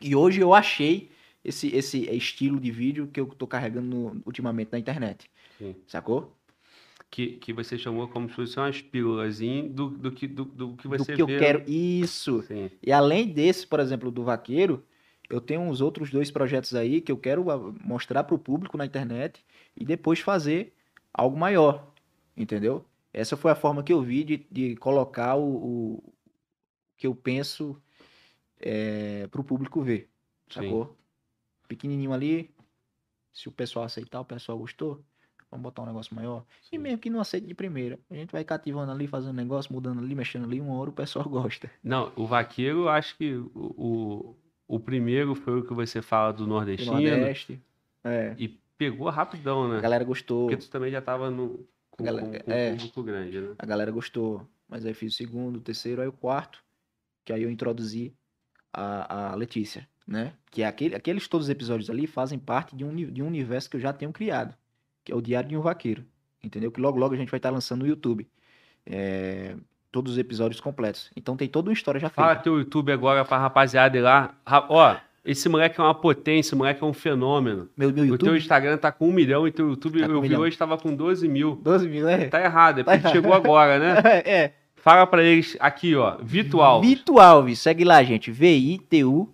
E 0.00 0.14
hoje 0.14 0.40
eu 0.40 0.54
achei 0.54 1.10
esse, 1.44 1.74
esse 1.74 2.04
estilo 2.10 2.60
de 2.60 2.70
vídeo 2.70 3.08
que 3.08 3.20
eu 3.20 3.26
tô 3.26 3.46
carregando 3.46 3.86
no- 3.86 4.22
ultimamente 4.24 4.70
na 4.72 4.78
internet, 4.78 5.30
Sim. 5.58 5.74
sacou? 5.86 6.32
Que, 7.10 7.32
que 7.38 7.52
você 7.52 7.78
chamou 7.78 8.06
como 8.08 8.28
se 8.28 8.34
fossem 8.34 8.62
umas 8.62 8.82
pílulas 8.82 9.38
do, 9.38 9.88
do, 9.88 10.12
que, 10.12 10.26
do, 10.28 10.44
do 10.44 10.76
que 10.76 10.86
você 10.86 11.12
Do 11.12 11.16
que 11.16 11.22
eu 11.22 11.26
vê. 11.26 11.38
quero, 11.38 11.62
isso. 11.66 12.42
Sim. 12.42 12.70
E 12.82 12.92
além 12.92 13.28
desse, 13.28 13.66
por 13.66 13.80
exemplo, 13.80 14.10
do 14.10 14.22
vaqueiro, 14.22 14.84
eu 15.30 15.40
tenho 15.40 15.62
uns 15.62 15.80
outros 15.80 16.10
dois 16.10 16.30
projetos 16.30 16.74
aí 16.74 17.00
que 17.00 17.10
eu 17.10 17.16
quero 17.16 17.50
ah, 17.50 17.58
mostrar 17.82 18.24
para 18.24 18.34
o 18.34 18.38
público 18.38 18.76
na 18.76 18.84
internet 18.86 19.44
e 19.76 19.84
depois 19.84 20.20
fazer 20.20 20.74
algo 21.12 21.36
maior, 21.36 21.92
entendeu? 22.36 22.84
Essa 23.12 23.36
foi 23.36 23.50
a 23.50 23.54
forma 23.54 23.82
que 23.82 23.92
eu 23.92 24.02
vi 24.02 24.22
de, 24.22 24.46
de 24.50 24.76
colocar 24.76 25.34
o, 25.36 25.42
o 25.96 26.12
que 26.96 27.06
eu 27.06 27.14
penso 27.14 27.80
para 29.30 29.40
o 29.40 29.44
público 29.44 29.80
ver, 29.82 30.08
Sim. 30.48 30.62
sacou? 30.62 30.96
Pequenininho 31.68 32.12
ali, 32.12 32.50
se 33.32 33.48
o 33.48 33.52
pessoal 33.52 33.84
aceitar, 33.84 34.20
o 34.20 34.24
pessoal 34.24 34.58
gostou, 34.58 35.04
vamos 35.50 35.62
botar 35.62 35.82
um 35.82 35.86
negócio 35.86 36.14
maior. 36.14 36.44
E 36.72 36.76
Sim. 36.76 36.78
mesmo 36.78 36.98
que 36.98 37.10
não 37.10 37.20
aceite 37.20 37.46
de 37.46 37.54
primeira, 37.54 37.98
a 38.10 38.14
gente 38.14 38.30
vai 38.32 38.42
cativando 38.44 38.90
ali, 38.90 39.06
fazendo 39.06 39.34
negócio, 39.34 39.72
mudando 39.72 40.00
ali, 40.00 40.14
mexendo 40.14 40.44
ali, 40.44 40.60
uma 40.60 40.74
hora 40.74 40.90
o 40.90 40.92
pessoal 40.92 41.24
gosta. 41.28 41.70
Não, 41.82 42.12
o 42.16 42.26
vaqueiro, 42.26 42.88
acho 42.88 43.16
que 43.16 43.34
o, 43.54 44.34
o, 44.66 44.80
primeiro 44.80 45.34
foi 45.34 45.60
o 45.60 45.64
que 45.64 45.74
você 45.74 46.00
fala 46.02 46.32
do 46.32 46.44
Do 46.44 46.46
nordestino. 46.48 46.92
Nordeste. 46.92 47.60
É. 48.04 48.34
E 48.38 48.48
pegou 48.78 49.08
rapidão, 49.10 49.64
A 49.64 49.74
né? 49.74 49.80
galera 49.80 50.04
gostou, 50.04 50.48
Porque 50.48 50.56
tu 50.64 50.70
também 50.70 50.90
já 50.90 51.02
tava 51.02 51.30
no, 51.30 51.68
com, 51.90 52.04
Galera- 52.04 52.26
com- 52.26 52.38
com 52.44 52.50
é. 52.52 52.70
um 52.72 52.76
público 52.76 53.02
grande, 53.02 53.40
né? 53.40 53.54
a 53.58 53.66
galera 53.66 53.90
gostou. 53.90 54.48
Mas 54.68 54.84
aí 54.86 54.94
fiz 54.94 55.14
o 55.14 55.16
segundo, 55.16 55.56
o 55.56 55.60
terceiro, 55.60 56.00
aí 56.02 56.08
o 56.08 56.12
quarto, 56.12 56.62
que 57.24 57.32
aí 57.32 57.42
eu 57.42 57.50
introduzi 57.50 58.14
a, 58.72 59.32
a 59.32 59.34
Letícia, 59.34 59.86
né? 60.06 60.32
Que 60.50 60.62
é 60.62 60.66
aquele, 60.66 60.94
aqueles 60.94 61.26
todos 61.28 61.46
os 61.46 61.50
episódios 61.50 61.88
ali 61.90 62.06
fazem 62.06 62.38
parte 62.38 62.74
de 62.76 62.84
um, 62.84 62.94
de 62.94 63.22
um 63.22 63.26
universo 63.26 63.68
que 63.70 63.76
eu 63.76 63.80
já 63.80 63.92
tenho 63.92 64.12
criado, 64.12 64.54
que 65.04 65.12
é 65.12 65.14
o 65.14 65.20
Diário 65.20 65.48
de 65.48 65.56
um 65.56 65.60
Vaqueiro, 65.60 66.04
entendeu? 66.42 66.70
Que 66.70 66.80
logo 66.80 66.98
logo 66.98 67.14
a 67.14 67.18
gente 67.18 67.30
vai 67.30 67.38
estar 67.38 67.50
lançando 67.50 67.80
no 67.82 67.86
YouTube. 67.88 68.26
É, 68.86 69.54
todos 69.90 70.12
os 70.12 70.18
episódios 70.18 70.60
completos. 70.60 71.10
Então 71.16 71.36
tem 71.36 71.48
toda 71.48 71.68
uma 71.68 71.72
história 71.74 72.00
já 72.00 72.08
Fala 72.08 72.28
feita. 72.28 72.42
teu 72.44 72.58
YouTube 72.58 72.92
agora 72.92 73.24
pra 73.24 73.38
rapaziada 73.38 73.96
ir 73.96 74.00
lá. 74.00 74.34
Ó, 74.68 74.96
esse 75.24 75.48
moleque 75.48 75.80
é 75.80 75.82
uma 75.82 75.94
potência, 75.94 76.48
esse 76.50 76.54
moleque 76.56 76.82
é 76.82 76.86
um 76.86 76.92
fenômeno. 76.92 77.68
Meu, 77.76 77.90
meu 77.92 78.04
O 78.04 78.06
teu 78.06 78.06
YouTube, 78.06 78.38
Instagram 78.38 78.76
tá 78.78 78.92
com 78.92 79.08
um 79.08 79.12
milhão 79.12 79.46
e 79.46 79.52
teu 79.52 79.68
YouTube, 79.68 80.00
Tá 80.00 80.06
eu 80.06 80.18
um 80.18 80.22
vi 80.22 80.28
milhão. 80.28 80.42
hoje, 80.42 80.56
tava 80.56 80.78
com 80.78 80.94
12 80.94 81.26
mil. 81.28 81.56
12 81.56 81.88
mil, 81.88 82.04
né? 82.06 82.28
Tá 82.28 82.40
errado, 82.42 82.80
é 82.80 82.84
Tá 82.84 82.92
porque 82.92 83.08
tu 83.08 83.12
chegou 83.12 83.32
agora, 83.32 83.78
né? 83.78 84.00
é. 84.24 84.52
Fala 84.82 85.06
pra 85.06 85.22
eles 85.22 85.56
aqui, 85.60 85.94
ó, 85.94 86.16
Vitor 86.22 86.60
Alves. 86.62 86.88
Vitor 86.88 87.18
Alves, 87.20 87.58
segue 87.58 87.84
lá, 87.84 88.02
gente. 88.02 88.30
V-I-T-U 88.30 89.32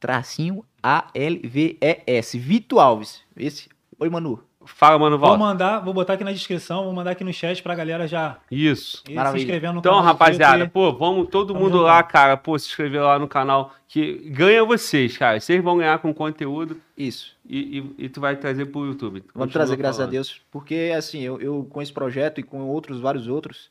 tracinho 0.00 0.64
A-L-V-E-S. 0.82 2.38
Vitor 2.38 2.78
Alves. 2.80 3.20
Esse. 3.36 3.68
Oi, 3.98 4.08
Manu. 4.08 4.42
Fala, 4.68 4.98
mano, 4.98 5.16
Vou 5.16 5.28
volta. 5.28 5.38
mandar, 5.44 5.78
vou 5.78 5.94
botar 5.94 6.14
aqui 6.14 6.24
na 6.24 6.32
descrição, 6.32 6.82
vou 6.84 6.92
mandar 6.92 7.12
aqui 7.12 7.22
no 7.22 7.32
chat 7.32 7.62
pra 7.62 7.72
galera 7.72 8.08
já 8.08 8.36
Isso. 8.50 9.00
ir 9.06 9.10
se 9.10 9.14
Maravilha. 9.14 9.42
inscrevendo 9.42 9.74
no 9.74 9.78
Então, 9.78 9.92
canal. 9.92 10.02
do 10.02 10.06
rapaziada, 10.06 10.68
pô, 10.68 10.92
vamos 10.92 11.28
todo 11.28 11.52
Tamo 11.52 11.60
mundo 11.64 11.74
junto. 11.74 11.84
lá, 11.84 12.02
cara, 12.02 12.36
pô, 12.36 12.58
se 12.58 12.66
inscrever 12.66 13.00
lá 13.00 13.16
no 13.16 13.28
canal, 13.28 13.72
que 13.86 14.14
ganha 14.28 14.64
vocês, 14.64 15.16
cara. 15.16 15.38
Vocês 15.38 15.62
vão 15.62 15.76
ganhar 15.78 16.00
com 16.00 16.12
conteúdo 16.12 16.80
Isso. 16.98 17.36
e, 17.48 17.78
e, 17.78 18.06
e 18.06 18.08
tu 18.08 18.20
vai 18.20 18.34
trazer 18.34 18.66
pro 18.66 18.84
YouTube. 18.86 19.20
Vamos 19.20 19.32
Continua 19.34 19.52
trazer, 19.52 19.76
graças 19.76 20.00
a 20.00 20.02
falando. 20.02 20.12
Deus. 20.12 20.40
Porque, 20.50 20.92
assim, 20.98 21.20
eu, 21.20 21.40
eu 21.40 21.64
com 21.70 21.80
esse 21.80 21.92
projeto 21.92 22.40
e 22.40 22.42
com 22.42 22.62
outros, 22.62 22.98
vários 22.98 23.28
outros, 23.28 23.70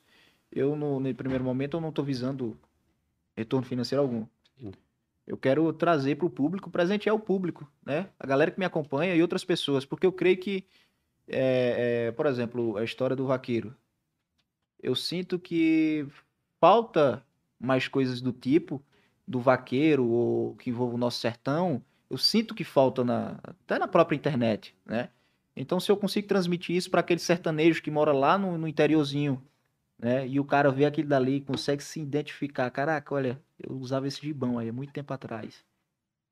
eu, 0.55 0.75
no, 0.75 0.99
no 0.99 1.13
primeiro 1.13 1.43
momento, 1.43 1.75
eu 1.75 1.81
não 1.81 1.91
tô 1.91 2.01
visando 2.01 2.57
retorno 3.35 3.67
financeiro 3.67 4.01
algum. 4.01 4.25
Sim. 4.57 4.71
Eu 5.27 5.35
quero 5.35 5.71
trazer 5.73 6.15
para 6.15 6.25
o 6.25 6.29
público, 6.29 6.69
presentear 6.69 7.13
o 7.13 7.19
público, 7.19 7.69
né? 7.85 8.09
A 8.17 8.25
galera 8.25 8.51
que 8.51 8.59
me 8.59 8.65
acompanha 8.65 9.13
e 9.15 9.21
outras 9.21 9.43
pessoas. 9.43 9.83
Porque 9.83 10.05
eu 10.05 10.11
creio 10.13 10.37
que, 10.37 10.63
é, 11.27 12.07
é, 12.07 12.11
por 12.11 12.25
exemplo, 12.25 12.77
a 12.77 12.83
história 12.83 13.15
do 13.15 13.25
vaqueiro. 13.25 13.75
Eu 14.81 14.95
sinto 14.95 15.37
que 15.37 16.07
falta 16.59 17.25
mais 17.59 17.87
coisas 17.87 18.21
do 18.21 18.31
tipo 18.31 18.81
do 19.27 19.39
vaqueiro 19.39 20.05
ou 20.05 20.55
que 20.55 20.69
envolva 20.69 20.95
o 20.95 20.99
nosso 20.99 21.19
sertão. 21.19 21.83
Eu 22.09 22.17
sinto 22.17 22.53
que 22.53 22.63
falta 22.63 23.03
na, 23.03 23.39
até 23.43 23.79
na 23.79 23.87
própria 23.87 24.15
internet, 24.15 24.75
né? 24.85 25.09
Então, 25.55 25.79
se 25.79 25.91
eu 25.91 25.97
consigo 25.97 26.27
transmitir 26.27 26.75
isso 26.75 26.91
para 26.91 26.99
aquele 26.99 27.19
sertanejo 27.19 27.81
que 27.81 27.89
mora 27.89 28.11
lá 28.11 28.37
no, 28.37 28.57
no 28.57 28.67
interiorzinho, 28.67 29.41
né? 29.97 30.27
E 30.27 30.39
o 30.39 30.45
cara 30.45 30.71
vê 30.71 30.85
aquilo 30.85 31.09
dali, 31.09 31.41
consegue 31.41 31.83
se 31.83 31.99
identificar. 32.01 32.69
Caraca, 32.71 33.13
olha, 33.13 33.41
eu 33.59 33.75
usava 33.77 34.07
esse 34.07 34.21
gibão 34.21 34.57
aí 34.59 34.69
há 34.69 34.73
muito 34.73 34.93
tempo 34.93 35.13
atrás. 35.13 35.65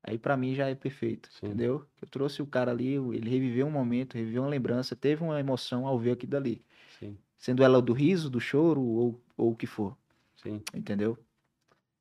Aí 0.02 0.18
pra 0.18 0.36
mim 0.36 0.54
já 0.54 0.68
é 0.68 0.74
perfeito, 0.74 1.28
Sim. 1.28 1.48
entendeu? 1.48 1.86
Eu 2.00 2.08
trouxe 2.08 2.42
o 2.42 2.46
cara 2.46 2.70
ali, 2.72 2.94
ele 2.94 3.30
reviveu 3.30 3.66
um 3.66 3.70
momento, 3.70 4.14
reviveu 4.16 4.42
uma 4.42 4.48
lembrança, 4.50 4.96
teve 4.96 5.22
uma 5.24 5.40
emoção 5.40 5.86
ao 5.86 5.98
ver 5.98 6.12
aquilo 6.12 6.32
dali. 6.32 6.64
Sim, 6.86 7.18
Sendo 7.38 7.64
ela 7.64 7.82
do 7.82 7.92
riso, 7.94 8.30
do 8.30 8.40
choro 8.40 8.82
ou, 8.82 9.22
ou 9.36 9.52
o 9.52 9.56
que 9.56 9.66
for, 9.66 9.96
sim. 10.36 10.64
entendeu? 10.74 11.18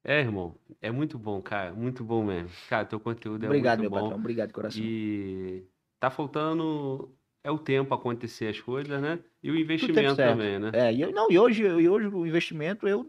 É, 0.04 0.20
irmão, 0.20 0.60
é 0.82 0.92
muito 0.92 1.18
bom, 1.18 1.42
cara, 1.42 1.74
muito 1.74 2.04
bom 2.04 2.24
mesmo. 2.26 2.50
Cara, 2.68 2.86
teu 2.86 3.00
conteúdo 3.00 3.46
é 3.46 3.52
Obrigado, 3.52 3.80
meu 3.82 3.90
muito 3.90 3.90
bom. 3.90 4.12
patrão. 4.12 4.18
Obrigado, 4.18 4.52
coração. 4.54 4.92
E 4.92 5.66
tá 6.00 6.12
faltando 6.12 7.18
é 7.44 7.52
o 7.52 7.58
tempo 7.58 7.94
acontecer 7.94 8.48
as 8.48 8.60
coisas, 8.60 9.02
né? 9.02 9.20
E 9.42 9.52
o 9.52 9.58
investimento 9.58 10.16
também, 10.16 10.58
né? 10.58 10.72
É, 10.74 10.94
e 10.94 11.02
eu, 11.02 11.12
não, 11.12 11.30
e 11.30 11.38
hoje, 11.38 11.64
e 11.64 11.90
hoje 11.90 12.08
o 12.08 12.26
investimento, 12.26 12.88
eu, 12.88 13.06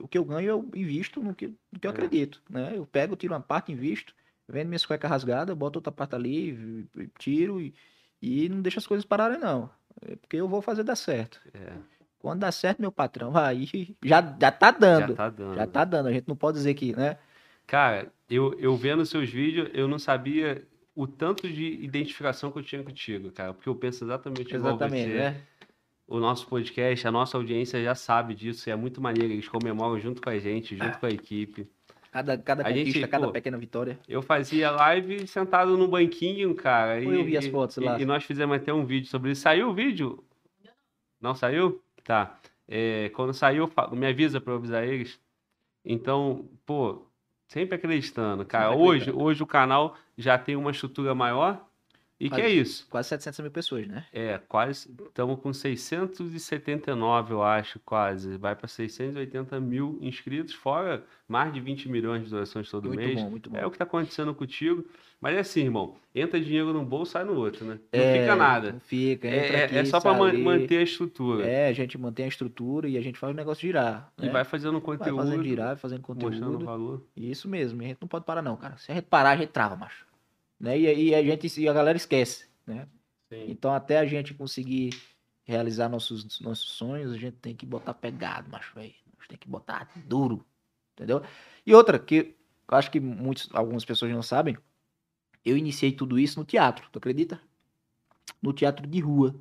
o 0.00 0.06
que 0.06 0.16
eu 0.16 0.24
ganho, 0.24 0.48
eu 0.48 0.70
invisto 0.74 1.20
no 1.22 1.34
que, 1.34 1.48
no 1.48 1.80
que 1.80 1.86
eu 1.86 1.90
É. 1.90 1.94
acredito, 1.94 2.40
né? 2.48 2.72
Eu 2.76 2.86
pego, 2.86 3.16
tiro 3.16 3.34
uma 3.34 3.40
parte, 3.40 3.72
invisto, 3.72 4.14
vendo 4.48 4.68
minhas 4.68 4.86
cuecas 4.86 5.10
rasgadas, 5.10 5.56
boto 5.56 5.78
outra 5.78 5.90
parte 5.90 6.14
ali, 6.14 6.86
tiro 7.18 7.60
e, 7.60 7.74
e 8.22 8.48
não 8.48 8.62
deixo 8.62 8.78
as 8.78 8.86
coisas 8.86 9.04
pararem, 9.04 9.38
não. 9.38 9.68
É 10.02 10.14
porque 10.14 10.36
eu 10.36 10.48
vou 10.48 10.62
fazer 10.62 10.84
dar 10.84 10.96
certo. 10.96 11.40
É, 11.52 11.72
Quando 12.18 12.40
dá 12.40 12.52
certo, 12.52 12.80
meu 12.80 12.92
patrão, 12.92 13.34
aí 13.36 13.96
já, 14.04 14.20
já 14.40 14.52
tá 14.52 14.70
dando. 14.70 15.08
já 15.10 15.16
tá 15.16 15.30
dando. 15.30 15.54
Já 15.56 15.66
tá 15.66 15.84
dando. 15.84 16.08
A 16.08 16.12
gente 16.12 16.28
não 16.28 16.36
pode 16.36 16.58
dizer 16.58 16.74
que, 16.74 16.94
né? 16.94 17.18
Cara, 17.66 18.12
eu, 18.30 18.54
eu 18.60 18.76
vendo 18.76 19.04
seus 19.04 19.28
vídeos, 19.28 19.68
eu 19.74 19.88
não 19.88 19.98
sabia 19.98 20.64
o 20.96 21.06
tanto 21.06 21.46
de 21.48 21.74
identificação 21.74 22.50
que 22.50 22.58
eu 22.58 22.62
tinha 22.62 22.82
contigo, 22.82 23.30
cara, 23.30 23.52
porque 23.52 23.68
eu 23.68 23.74
penso 23.74 24.02
exatamente 24.04 24.52
igual 24.54 24.74
Exatamente, 24.74 25.10
você. 25.10 25.18
né? 25.18 25.40
O 26.08 26.18
nosso 26.18 26.46
podcast, 26.46 27.06
a 27.06 27.12
nossa 27.12 27.36
audiência 27.36 27.82
já 27.82 27.94
sabe 27.94 28.34
disso, 28.34 28.68
e 28.68 28.72
é 28.72 28.76
muito 28.76 29.00
maneiro, 29.00 29.32
eles 29.32 29.46
comemoram 29.48 30.00
junto 30.00 30.22
com 30.22 30.30
a 30.30 30.38
gente, 30.38 30.74
junto 30.76 30.98
com 30.98 31.06
a 31.06 31.10
equipe. 31.10 31.68
Cada, 32.10 32.38
cada 32.38 32.66
A 32.66 32.72
gente, 32.72 32.86
conquista, 32.86 33.08
cada 33.08 33.26
pô, 33.26 33.32
pequena 33.32 33.58
vitória. 33.58 33.98
Eu 34.08 34.22
fazia 34.22 34.70
live 34.70 35.26
sentado 35.26 35.76
no 35.76 35.86
banquinho, 35.86 36.54
cara. 36.54 37.02
Pô, 37.02 37.12
e, 37.12 37.18
eu 37.18 37.24
vi 37.24 37.36
as 37.36 37.46
fotos 37.48 37.76
e- 37.76 37.80
lá. 37.80 38.00
E, 38.00 38.06
nós 38.06 38.24
fizemos 38.24 38.56
até 38.56 38.72
um 38.72 38.86
vídeo 38.86 39.08
sobre 39.08 39.32
isso. 39.32 39.42
Saiu 39.42 39.68
o 39.68 39.74
vídeo? 39.74 40.24
Não 41.20 41.34
saiu? 41.34 41.82
Tá. 42.04 42.38
É, 42.66 43.10
quando 43.10 43.34
saiu, 43.34 43.70
me 43.92 44.06
avisa 44.06 44.40
pra 44.40 44.54
eu 44.54 44.56
avisar 44.56 44.86
eles. 44.86 45.20
Então, 45.84 46.48
pô, 46.64 47.04
sempre 47.46 47.76
acreditando, 47.76 48.44
cara. 48.44 48.70
Sempre 48.70 48.82
Hoje, 48.84 49.10
hoje 49.12 49.42
o 49.42 49.46
canal 49.46 49.96
já 50.16 50.36
tem 50.38 50.56
uma 50.56 50.70
estrutura 50.70 51.14
maior. 51.14 51.64
E 52.18 52.30
que 52.30 52.36
Quase- 52.36 52.42
é 52.42 52.48
isso? 52.48 52.86
Quase 52.88 53.08
700 53.10 53.40
mil 53.40 53.50
pessoas, 53.50 53.86
né? 53.86 54.06
É, 54.10 54.38
quase. 54.48 54.90
Estamos 55.06 55.38
com 55.38 55.52
679, 55.52 57.32
eu 57.34 57.42
acho, 57.42 57.78
quase. 57.80 58.36
Vai 58.38 58.54
para 58.56 58.66
680 58.68 59.60
mil 59.60 59.98
inscritos, 60.00 60.54
fora 60.54 61.04
mais 61.28 61.52
de 61.52 61.60
20 61.60 61.88
milhões 61.90 62.20
de 62.20 62.24
visualizações 62.24 62.70
todo 62.70 62.86
Muito 62.88 62.98
mês. 63.00 63.20
bom, 63.20 63.30
muito 63.30 63.50
bom. 63.50 63.58
É 63.58 63.66
o 63.66 63.70
que 63.70 63.76
tá 63.78 63.84
acontecendo 63.84 64.34
contigo. 64.34 64.84
Mas 65.20 65.34
é 65.34 65.40
assim, 65.40 65.62
irmão. 65.62 65.96
Entra 66.14 66.38
dinheiro 66.40 66.72
num 66.72 66.84
bolso, 66.84 67.12
sai 67.12 67.24
no 67.24 67.34
outro, 67.34 67.64
né? 67.64 67.78
Não 67.92 68.00
É, 68.02 68.12
fica 68.20 68.36
nada. 68.36 68.72
Não 68.72 68.80
fica, 68.80 69.26
É, 69.28 69.44
entra 69.44 69.56
é- 69.56 69.64
aqui, 69.64 69.76
é 69.78 69.84
só 69.86 70.00
para 70.00 70.14
manter 70.14 70.78
a 70.78 70.82
estrutura. 70.82 71.46
É, 71.46 71.68
a 71.68 71.72
gente 71.72 71.96
mantém 71.98 72.24
a 72.26 72.28
estrutura 72.28 72.88
e 72.88 72.96
a 72.96 73.00
gente 73.00 73.18
faz 73.18 73.32
o 73.32 73.36
negócio 73.36 73.62
girar. 73.62 74.12
E 74.18 74.26
né? 74.26 74.30
vai 74.30 74.44
fazendo 74.44 74.72
Vai 74.72 74.80
conteúdo, 74.82 75.22
fazendo 75.24 75.42
girar, 75.44 75.66
vai 75.68 75.76
fazendo 75.76 75.98
mostrando 76.08 76.24
conteúdo. 76.30 76.64
valor. 76.64 77.06
Isso 77.16 77.48
mesmo, 77.48 77.80
a 77.82 77.84
gente 77.86 77.98
não 78.00 78.08
pode 78.08 78.24
parar 78.24 78.42
não, 78.42 78.56
cara. 78.56 78.76
Se 78.76 78.92
a 78.92 78.94
gente 78.94 79.04
parar, 79.04 79.30
a 79.30 79.36
gente 79.36 79.50
trava, 79.50 79.74
macho. 79.76 80.06
Né? 80.60 80.78
E 80.78 80.86
aí 80.86 81.14
a 81.14 81.22
gente 81.22 81.60
e 81.60 81.68
a 81.68 81.72
galera 81.72 81.96
esquece, 81.96 82.48
né? 82.66 82.86
Sim. 83.30 83.46
Então 83.48 83.74
até 83.74 83.98
a 83.98 84.06
gente 84.06 84.32
conseguir 84.34 84.90
realizar 85.44 85.88
nossos, 85.88 86.40
nossos 86.40 86.70
sonhos, 86.70 87.12
a 87.12 87.16
gente 87.18 87.36
tem 87.36 87.54
que 87.54 87.64
botar 87.66 87.94
pegado, 87.94 88.50
macho, 88.50 88.74
velho. 88.74 88.92
A 89.18 89.22
gente 89.22 89.28
tem 89.28 89.38
que 89.38 89.48
botar 89.48 89.90
duro, 90.06 90.44
entendeu? 90.94 91.22
E 91.66 91.74
outra 91.74 91.98
que 91.98 92.34
eu 92.70 92.76
acho 92.78 92.90
que 92.90 92.98
muitos, 93.00 93.48
algumas 93.52 93.84
pessoas 93.84 94.10
não 94.12 94.22
sabem, 94.22 94.56
eu 95.46 95.56
iniciei 95.56 95.92
tudo 95.92 96.18
isso 96.18 96.38
no 96.40 96.44
teatro, 96.46 96.88
tu 96.92 96.98
acredita? 96.98 97.40
No 98.42 98.52
teatro 98.52 98.86
de 98.86 99.00
rua, 99.00 99.34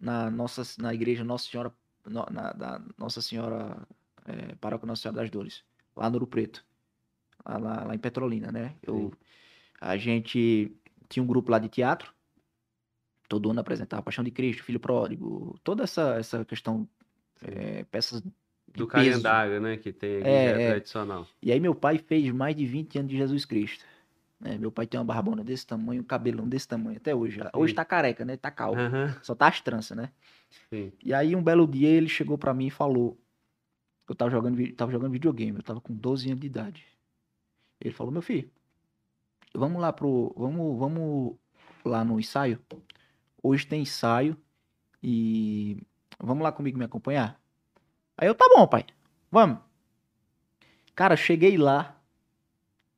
na 0.00 0.30
nossa, 0.30 0.62
na 0.80 0.92
igreja 0.94 1.24
Nossa 1.24 1.48
Senhora, 1.50 1.72
na, 2.06 2.52
da 2.52 2.82
Nossa 2.98 3.22
Senhora, 3.22 3.86
é, 4.26 4.54
Paróquia 4.56 4.86
Nossa 4.86 5.02
Senhora 5.02 5.20
das 5.22 5.30
Dores, 5.30 5.64
lá 5.96 6.08
no 6.10 6.16
Ouro 6.16 6.26
Preto, 6.26 6.64
lá, 7.44 7.58
lá- 7.58 7.84
lá 7.84 7.94
em 7.94 7.98
Petrolina, 7.98 8.52
né? 8.52 8.74
Eu, 8.82 9.12
a 9.80 9.96
gente 9.96 10.72
tinha 11.08 11.22
um 11.22 11.26
grupo 11.26 11.50
lá 11.52 11.58
de 11.58 11.68
teatro, 11.68 12.12
todo 13.28 13.50
ano 13.50 13.60
apresentava 13.60 14.02
Paixão 14.02 14.24
de 14.24 14.30
Cristo, 14.30 14.62
Filho 14.64 14.80
Pródigo, 14.80 15.58
toda 15.64 15.84
essa, 15.84 16.14
essa 16.18 16.44
questão, 16.44 16.88
é, 17.42 17.84
peças 17.84 18.20
Do 18.20 18.86
peso. 18.86 18.86
calendário, 18.88 19.60
né? 19.60 19.76
Que 19.76 19.92
tem 19.92 20.18
aqui, 20.18 20.28
é 20.28 20.58
é. 20.58 20.68
tradicional. 20.72 21.26
E 21.42 21.52
aí 21.52 21.60
meu 21.60 21.74
pai 21.74 21.98
fez 21.98 22.30
mais 22.32 22.54
de 22.56 22.66
20 22.66 22.98
anos 22.98 23.10
de 23.10 23.16
Jesus 23.16 23.44
Cristo. 23.44 23.84
Né? 24.42 24.58
Meu 24.58 24.72
pai 24.72 24.86
tem 24.86 24.98
uma 24.98 25.04
barbona 25.04 25.44
desse 25.44 25.66
tamanho, 25.66 26.02
um 26.02 26.04
cabelão 26.04 26.48
desse 26.48 26.66
tamanho 26.66 26.96
até 26.96 27.14
hoje. 27.14 27.40
Hoje 27.54 27.72
tá 27.72 27.84
careca, 27.84 28.24
né? 28.24 28.36
Tá 28.36 28.50
calvo. 28.50 28.80
Aham, 28.80 29.16
Só 29.22 29.34
tá 29.34 29.46
as 29.46 29.60
tranças, 29.60 29.96
né? 29.96 30.10
sim. 30.68 30.92
E 31.02 31.14
aí 31.14 31.34
um 31.36 31.42
belo 31.42 31.66
dia 31.66 31.88
ele 31.88 32.08
chegou 32.08 32.36
pra 32.36 32.52
mim 32.52 32.66
e 32.66 32.70
falou: 32.70 33.16
Eu 34.08 34.14
tava 34.14 34.30
jogando, 34.30 34.72
tava 34.74 34.90
jogando 34.90 35.12
videogame, 35.12 35.56
eu 35.56 35.62
tava 35.62 35.80
com 35.80 35.94
12 35.94 36.28
anos 36.28 36.40
de 36.40 36.46
idade. 36.46 36.84
Ele 37.80 37.94
falou: 37.94 38.12
Meu 38.12 38.22
filho, 38.22 38.50
vamos 39.54 39.80
lá 39.80 39.92
pro. 39.92 40.34
Vamos, 40.36 40.78
vamos 40.78 41.36
lá 41.84 42.04
no 42.04 42.18
ensaio. 42.18 42.58
Hoje 43.42 43.66
tem 43.66 43.82
ensaio 43.82 44.36
e 45.02 45.78
vamos 46.18 46.42
lá 46.42 46.52
comigo 46.52 46.78
me 46.78 46.84
acompanhar? 46.84 47.40
Aí 48.16 48.28
eu, 48.28 48.34
tá 48.34 48.44
bom, 48.54 48.66
pai. 48.66 48.84
Vamos. 49.30 49.58
Cara, 50.94 51.16
cheguei 51.16 51.56
lá. 51.56 51.96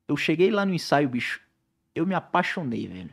Eu 0.07 0.17
cheguei 0.17 0.51
lá 0.51 0.65
no 0.67 0.75
ensaio, 0.75 1.09
bicho. 1.09 1.41
Eu 1.95 2.07
me 2.07 2.15
apaixonei, 2.15 2.87
velho. 2.87 3.11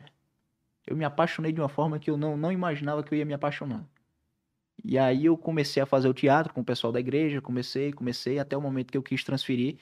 Eu 0.86 0.96
me 0.96 1.04
apaixonei 1.04 1.52
de 1.52 1.60
uma 1.60 1.68
forma 1.68 1.98
que 1.98 2.10
eu 2.10 2.16
não, 2.16 2.36
não 2.36 2.52
imaginava 2.52 3.02
que 3.02 3.14
eu 3.14 3.18
ia 3.18 3.24
me 3.24 3.32
apaixonar. 3.32 3.84
E 4.84 4.98
aí 4.98 5.26
eu 5.26 5.36
comecei 5.36 5.82
a 5.82 5.86
fazer 5.86 6.08
o 6.08 6.14
teatro 6.14 6.52
com 6.52 6.60
o 6.60 6.64
pessoal 6.64 6.92
da 6.92 6.98
igreja, 6.98 7.40
comecei, 7.40 7.92
comecei, 7.92 8.38
até 8.38 8.56
o 8.56 8.60
momento 8.60 8.90
que 8.90 8.98
eu 8.98 9.02
quis 9.02 9.22
transferir 9.22 9.78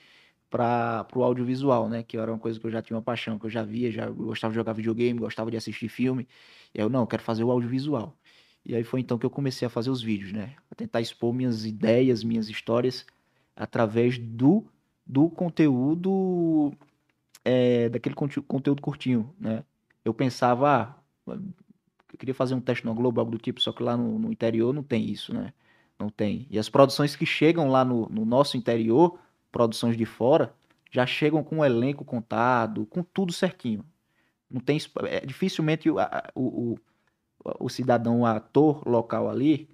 para 0.50 1.06
o 1.14 1.22
audiovisual, 1.22 1.88
né? 1.88 2.02
Que 2.02 2.18
era 2.18 2.30
uma 2.30 2.38
coisa 2.38 2.60
que 2.60 2.66
eu 2.66 2.70
já 2.70 2.82
tinha 2.82 2.96
uma 2.96 3.02
paixão, 3.02 3.38
que 3.38 3.46
eu 3.46 3.50
já 3.50 3.62
via, 3.62 3.90
já 3.90 4.10
gostava 4.10 4.52
de 4.52 4.56
jogar 4.56 4.72
videogame, 4.72 5.18
gostava 5.18 5.50
de 5.50 5.56
assistir 5.56 5.88
filme. 5.88 6.28
E 6.74 6.80
eu, 6.80 6.88
não, 6.90 7.00
eu 7.00 7.06
quero 7.06 7.22
fazer 7.22 7.44
o 7.44 7.50
audiovisual. 7.50 8.14
E 8.64 8.74
aí 8.74 8.84
foi 8.84 9.00
então 9.00 9.16
que 9.18 9.24
eu 9.24 9.30
comecei 9.30 9.66
a 9.66 9.70
fazer 9.70 9.90
os 9.90 10.02
vídeos, 10.02 10.32
né? 10.32 10.54
A 10.70 10.74
tentar 10.74 11.00
expor 11.00 11.32
minhas 11.32 11.64
ideias, 11.64 12.22
minhas 12.22 12.48
histórias 12.48 13.06
através 13.56 14.18
do, 14.18 14.66
do 15.06 15.30
conteúdo, 15.30 16.72
é, 17.44 17.88
daquele 17.88 18.14
conte- 18.14 18.40
conteúdo 18.42 18.82
curtinho, 18.82 19.34
né? 19.38 19.64
Eu 20.04 20.14
pensava, 20.14 20.96
ah, 21.26 21.38
eu 22.12 22.18
queria 22.18 22.34
fazer 22.34 22.54
um 22.54 22.60
teste 22.60 22.84
no 22.84 22.94
Globo, 22.94 23.20
algo 23.20 23.32
do 23.32 23.38
tipo, 23.38 23.60
só 23.60 23.72
que 23.72 23.82
lá 23.82 23.96
no, 23.96 24.18
no 24.18 24.32
interior 24.32 24.72
não 24.72 24.82
tem 24.82 25.08
isso, 25.08 25.32
né? 25.34 25.52
Não 25.98 26.08
tem. 26.08 26.46
E 26.50 26.58
as 26.58 26.68
produções 26.68 27.14
que 27.14 27.26
chegam 27.26 27.68
lá 27.68 27.84
no, 27.84 28.08
no 28.08 28.24
nosso 28.24 28.56
interior, 28.56 29.18
produções 29.52 29.96
de 29.96 30.06
fora, 30.06 30.54
já 30.90 31.06
chegam 31.06 31.44
com 31.44 31.58
o 31.58 31.64
elenco 31.64 32.04
contado, 32.04 32.86
com 32.86 33.02
tudo 33.02 33.32
certinho. 33.32 33.84
Não 34.50 34.60
tem, 34.60 34.78
é, 35.06 35.24
dificilmente 35.24 35.88
o, 35.88 35.96
o, 36.34 36.72
o, 36.72 36.78
o 37.66 37.68
cidadão, 37.68 38.20
o 38.20 38.26
ator 38.26 38.82
local 38.88 39.28
ali, 39.28 39.68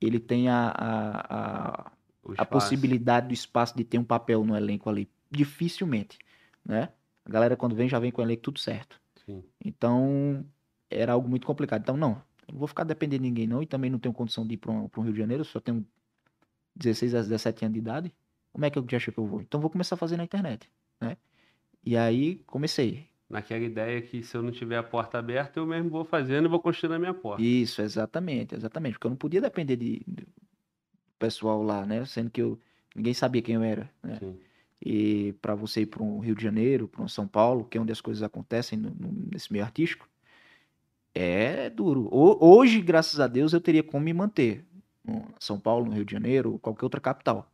ele 0.00 0.20
tem 0.20 0.48
a, 0.48 0.68
a, 0.68 1.36
a, 1.36 1.92
a 2.36 2.44
possibilidade 2.44 3.28
do 3.28 3.34
espaço 3.34 3.76
de 3.76 3.84
ter 3.84 3.98
um 3.98 4.04
papel 4.04 4.44
no 4.44 4.56
elenco 4.56 4.88
ali. 4.88 5.08
Dificilmente, 5.30 6.18
né? 6.64 6.88
A 7.24 7.30
galera 7.30 7.56
quando 7.56 7.74
vem 7.74 7.88
já 7.88 7.98
vem 7.98 8.10
com 8.10 8.22
o 8.22 8.24
elenco 8.24 8.42
tudo 8.42 8.58
certo. 8.58 9.00
Sim. 9.24 9.42
Então, 9.64 10.44
era 10.90 11.12
algo 11.12 11.28
muito 11.28 11.46
complicado. 11.46 11.82
Então, 11.82 11.96
não, 11.96 12.20
não 12.50 12.58
vou 12.58 12.68
ficar 12.68 12.84
dependendo 12.84 13.22
de 13.22 13.28
ninguém 13.28 13.46
não 13.46 13.62
e 13.62 13.66
também 13.66 13.90
não 13.90 13.98
tenho 13.98 14.14
condição 14.14 14.46
de 14.46 14.54
ir 14.54 14.56
para 14.58 14.70
um, 14.70 14.88
um 14.96 15.02
Rio 15.02 15.12
de 15.12 15.18
Janeiro, 15.18 15.44
só 15.44 15.60
tenho 15.60 15.86
16 16.76 17.14
a 17.14 17.22
17 17.22 17.64
anos 17.64 17.74
de 17.74 17.80
idade. 17.80 18.14
Como 18.52 18.64
é 18.64 18.70
que 18.70 18.78
eu 18.78 18.86
já 18.88 18.96
acho 18.98 19.10
que 19.10 19.18
eu 19.18 19.26
vou? 19.26 19.40
Então, 19.40 19.60
vou 19.60 19.70
começar 19.70 19.94
a 19.94 19.98
fazer 19.98 20.16
na 20.16 20.24
internet, 20.24 20.70
né? 21.00 21.16
E 21.84 21.96
aí, 21.96 22.36
comecei. 22.46 23.06
Naquela 23.28 23.64
ideia 23.64 24.00
que 24.00 24.22
se 24.22 24.36
eu 24.36 24.42
não 24.42 24.52
tiver 24.52 24.76
a 24.76 24.82
porta 24.82 25.18
aberta, 25.18 25.58
eu 25.58 25.66
mesmo 25.66 25.90
vou 25.90 26.04
fazendo 26.04 26.46
e 26.46 26.48
vou 26.48 26.60
construindo 26.60 26.94
a 26.94 26.98
minha 26.98 27.14
porta. 27.14 27.42
Isso, 27.42 27.82
exatamente, 27.82 28.54
exatamente. 28.54 28.92
Porque 28.92 29.06
eu 29.06 29.10
não 29.10 29.16
podia 29.16 29.40
depender 29.40 29.76
de, 29.76 30.02
de 30.06 30.26
pessoal 31.18 31.62
lá, 31.62 31.84
né? 31.84 32.04
Sendo 32.04 32.30
que 32.30 32.42
eu, 32.42 32.58
ninguém 32.94 33.14
sabia 33.14 33.42
quem 33.42 33.56
eu 33.56 33.62
era, 33.62 33.90
né? 34.02 34.18
Sim. 34.18 34.38
E 34.84 35.32
para 35.40 35.54
você 35.54 35.82
ir 35.82 35.86
para 35.86 36.02
um 36.02 36.18
Rio 36.18 36.34
de 36.34 36.42
Janeiro, 36.42 36.86
para 36.86 37.02
um 37.02 37.08
São 37.08 37.26
Paulo, 37.26 37.64
que 37.64 37.78
é 37.78 37.80
onde 37.80 37.92
as 37.92 38.00
coisas 38.02 38.22
acontecem 38.22 38.78
no- 38.78 38.90
no- 38.90 39.28
nesse 39.32 39.50
meio 39.52 39.64
artístico, 39.64 40.06
é 41.14 41.70
duro. 41.70 42.08
Ho- 42.12 42.38
Hoje, 42.40 42.80
graças 42.80 43.20
a 43.20 43.26
Deus, 43.26 43.52
eu 43.52 43.60
teria 43.60 43.82
como 43.82 44.04
me 44.04 44.12
manter. 44.12 44.64
São 45.38 45.60
Paulo, 45.60 45.86
no 45.86 45.92
Rio 45.92 46.04
de 46.04 46.12
Janeiro, 46.12 46.52
ou 46.52 46.58
qualquer 46.58 46.84
outra 46.84 47.00
capital. 47.00 47.50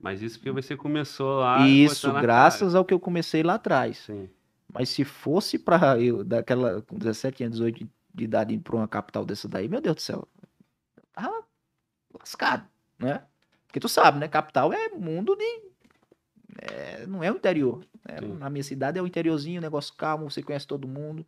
Mas 0.00 0.22
isso 0.22 0.38
porque 0.38 0.50
você 0.50 0.76
começou 0.76 1.40
lá. 1.40 1.66
Isso, 1.66 2.12
graças 2.20 2.74
ao 2.74 2.84
que 2.84 2.92
eu 2.92 3.00
comecei 3.00 3.42
lá 3.42 3.54
atrás. 3.54 4.06
cara. 4.06 4.18
Sim. 4.20 4.30
Mas 4.72 4.88
se 4.88 5.04
fosse 5.04 5.58
para 5.58 6.00
eu, 6.00 6.24
daquela, 6.24 6.82
com 6.82 6.98
17 6.98 7.44
anos, 7.44 7.58
18 7.58 7.88
de 8.12 8.24
idade, 8.24 8.54
ir 8.54 8.58
para 8.58 8.76
uma 8.76 8.88
capital 8.88 9.24
dessa 9.24 9.48
daí, 9.48 9.68
meu 9.68 9.80
Deus 9.80 9.96
do 9.96 10.02
céu, 10.02 10.26
eu 10.96 11.02
tava 11.12 11.44
lascado, 12.18 12.66
né? 12.98 13.22
Porque 13.66 13.80
tu 13.80 13.88
sabe, 13.88 14.18
né? 14.18 14.28
Capital 14.28 14.72
é 14.72 14.88
mundo 14.90 15.36
de. 15.36 15.62
É, 16.64 17.06
não 17.06 17.22
é 17.22 17.30
o 17.30 17.36
interior. 17.36 17.84
né? 18.08 18.20
Na 18.38 18.48
minha 18.50 18.62
cidade 18.64 18.98
é 18.98 19.02
o 19.02 19.06
interiorzinho, 19.06 19.60
negócio 19.60 19.94
calmo, 19.96 20.30
você 20.30 20.42
conhece 20.42 20.66
todo 20.66 20.88
mundo. 20.88 21.24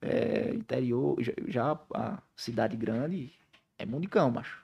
É, 0.00 0.52
interior, 0.54 1.16
já, 1.22 1.32
já 1.46 1.80
a 1.94 2.20
cidade 2.34 2.76
grande 2.76 3.32
é 3.78 3.86
mundo 3.86 4.02
de 4.02 4.08
cão, 4.08 4.30
macho. 4.30 4.60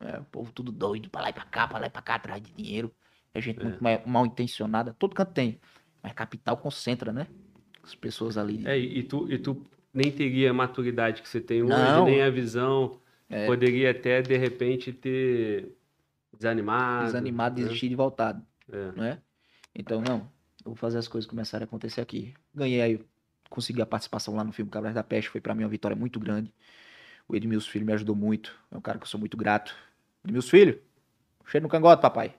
É, 0.00 0.18
o 0.18 0.24
povo 0.24 0.52
tudo 0.52 0.70
doido, 0.72 1.08
pra 1.08 1.22
lá 1.22 1.30
e 1.30 1.32
pra 1.32 1.44
cá, 1.44 1.66
pra 1.68 1.78
lá 1.78 1.86
e 1.86 1.90
pra 1.90 2.02
cá, 2.02 2.16
atrás 2.16 2.42
de 2.42 2.52
dinheiro. 2.52 2.92
É 3.32 3.40
gente 3.40 3.60
É. 3.60 3.64
muito 3.64 3.82
mal, 3.82 4.02
mal 4.04 4.26
intencionada, 4.26 4.94
todo 4.98 5.14
canto 5.14 5.32
tem. 5.32 5.58
Mas 6.02 6.12
capital 6.12 6.56
concentra, 6.56 7.12
né? 7.12 7.26
As 7.82 7.94
pessoas 7.94 8.36
ali. 8.36 8.66
É, 8.66 8.76
e 8.78 9.02
tu, 9.02 9.32
e 9.32 9.38
tu 9.38 9.64
nem 9.94 10.10
teria 10.10 10.50
a 10.50 10.54
maturidade 10.54 11.22
que 11.22 11.28
você 11.28 11.40
tem 11.40 11.62
hoje, 11.62 11.72
Não. 11.72 12.04
nem 12.04 12.22
a 12.22 12.30
visão. 12.30 13.00
É. 13.30 13.46
Poderia 13.46 13.92
até, 13.92 14.20
de 14.20 14.36
repente, 14.36 14.92
ter 14.92 15.74
desanimado. 16.36 17.06
desanimado, 17.06 17.56
né? 17.60 17.64
desistir 17.66 17.88
de 17.88 17.94
voltado, 17.94 18.44
É. 18.70 18.92
né? 18.92 19.18
Então, 19.74 20.00
não, 20.00 20.18
eu 20.64 20.66
vou 20.66 20.76
fazer 20.76 20.98
as 20.98 21.08
coisas 21.08 21.28
começarem 21.28 21.64
a 21.64 21.66
acontecer 21.66 22.00
aqui. 22.00 22.34
Ganhei 22.54 22.80
aí, 22.82 23.00
consegui 23.48 23.80
a 23.82 23.86
participação 23.86 24.34
lá 24.36 24.44
no 24.44 24.52
filme 24.52 24.70
Cabras 24.70 24.94
da 24.94 25.02
Peste, 25.02 25.30
foi 25.30 25.40
pra 25.40 25.54
mim 25.54 25.64
uma 25.64 25.68
vitória 25.68 25.96
muito 25.96 26.20
grande. 26.20 26.52
O 27.28 27.36
Edmilson 27.36 27.70
Filho 27.70 27.86
me 27.86 27.92
ajudou 27.92 28.14
muito, 28.16 28.54
é 28.70 28.76
um 28.76 28.80
cara 28.80 28.98
que 28.98 29.04
eu 29.04 29.08
sou 29.08 29.20
muito 29.20 29.36
grato. 29.36 29.74
Edmilson 30.24 30.50
Filho, 30.50 30.80
cheio 31.46 31.62
no 31.62 31.68
cangote, 31.68 32.02
papai. 32.02 32.34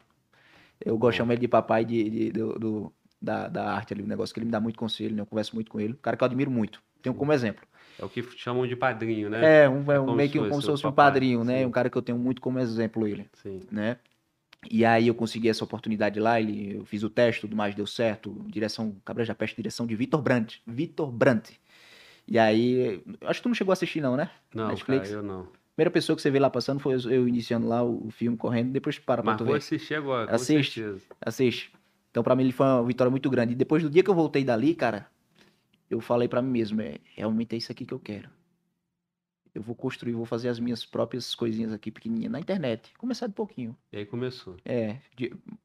Eu 0.84 0.98
gosto 0.98 1.14
de 1.14 1.18
chamar 1.18 1.34
ele 1.34 1.42
de 1.42 1.48
papai 1.48 1.86
de, 1.86 2.10
de- 2.10 2.32
do, 2.32 2.60
do- 2.60 2.94
da, 3.22 3.48
da 3.48 3.72
arte 3.74 3.94
ali, 3.94 4.04
o 4.04 4.08
negócio 4.08 4.34
que 4.34 4.40
ele 4.40 4.46
me 4.46 4.52
dá 4.52 4.60
muito 4.60 4.78
conselho, 4.78 5.16
né? 5.16 5.22
Eu 5.22 5.26
converso 5.26 5.56
muito 5.56 5.72
com 5.72 5.80
ele. 5.80 5.94
Um 5.94 5.98
cara 5.98 6.18
que 6.18 6.24
eu 6.24 6.26
admiro 6.26 6.52
muito, 6.52 6.82
tenho 7.02 7.16
como 7.16 7.32
exemplo. 7.32 7.66
É 7.98 8.04
o 8.04 8.10
que 8.10 8.22
chamam 8.38 8.68
de 8.68 8.76
padrinho, 8.76 9.30
né? 9.30 9.64
É, 9.64 9.70
um, 9.70 9.90
é 9.92 10.00
um 10.00 10.06
como 10.06 10.18
meio 10.18 10.30
que 10.30 10.40
como 10.40 10.62
se 10.62 10.68
fosse 10.68 10.86
um 10.86 10.92
padrinho, 10.92 11.44
né? 11.44 11.60
sim. 11.60 11.66
Um 11.66 11.72
cara 11.72 11.90
que 11.90 11.98
eu 11.98 12.02
tenho 12.02 12.18
muito 12.18 12.42
como 12.42 12.60
exemplo 12.60 13.08
ele. 13.08 13.30
Sim. 13.34 13.62
né? 13.72 13.98
E 14.70 14.86
aí 14.86 15.08
eu 15.08 15.16
consegui 15.16 15.50
essa 15.50 15.64
oportunidade 15.64 16.20
lá, 16.20 16.40
ele, 16.40 16.78
eu 16.78 16.86
fiz 16.86 17.04
o 17.04 17.10
teste, 17.10 17.42
tudo 17.42 17.56
mais 17.56 17.76
deu 17.76 17.86
certo. 17.86 18.34
Direção, 18.48 18.96
Cabras 19.04 19.28
da 19.28 19.36
Peste, 19.36 19.56
direção 19.56 19.86
de 19.86 19.96
Vitor 19.96 20.22
Brandt. 20.22 20.62
Vitor 20.66 21.12
Brandt. 21.12 21.60
E 22.28 22.40
aí, 22.40 23.04
acho 23.22 23.40
que 23.40 23.44
tu 23.44 23.50
não 23.50 23.56
chegou 23.56 23.72
a 23.72 23.74
assistir 23.74 24.02
não, 24.02 24.16
né? 24.16 24.30
Não, 24.54 24.70
Netflix? 24.70 25.10
cara, 25.10 25.20
eu 25.20 25.24
não. 25.24 25.48
Primeira 25.76 25.92
pessoa 25.92 26.16
que 26.16 26.22
você 26.22 26.30
vê 26.30 26.40
lá 26.40 26.50
passando 26.50 26.80
foi 26.80 26.94
eu, 26.94 27.28
iniciando 27.28 27.68
lá 27.68 27.84
o, 27.84 28.10
filme, 28.12 28.38
correndo, 28.38 28.72
depois 28.72 29.00
para 29.00 29.24
pra 29.24 29.32
Mas 29.32 29.38
tu 29.40 29.44
vou 29.44 29.54
ver. 29.54 29.58
assistir 29.58 29.96
agora, 29.96 30.28
com 30.28 30.36
Assiste. 30.36 30.82
certeza. 30.82 31.04
Assiste. 31.20 31.74
Então 32.12 32.22
pra 32.22 32.36
mim 32.36 32.44
ele 32.44 32.52
foi 32.52 32.66
uma 32.68 32.84
vitória 32.84 33.10
muito 33.10 33.28
grande. 33.30 33.54
E 33.54 33.56
depois 33.56 33.82
do 33.82 33.90
dia 33.90 34.04
que 34.04 34.10
eu 34.10 34.14
voltei 34.14 34.44
dali, 34.44 34.76
cara, 34.76 35.08
eu 35.90 36.00
falei 36.00 36.28
pra 36.28 36.42
mim 36.44 36.52
mesmo, 36.52 36.80
é, 36.80 37.00
realmente 37.16 37.56
é 37.56 37.58
isso 37.58 37.72
aqui 37.72 37.86
que 37.86 37.94
eu 37.94 38.00
quero. 38.00 38.30
Eu 39.54 39.62
vou 39.62 39.76
construir, 39.76 40.14
vou 40.14 40.26
fazer 40.26 40.50
as 40.50 40.60
minhas 40.60 40.84
próprias 40.84 41.36
coisinhas 41.36 41.72
aqui 41.72 41.92
pequenininhas 41.92 42.32
na 42.32 42.40
internet. 42.40 42.92
Começar 42.98 43.28
de 43.28 43.34
pouquinho. 43.34 43.78
E 43.92 43.98
aí 43.98 44.06
começou. 44.06 44.58
É, 44.66 44.98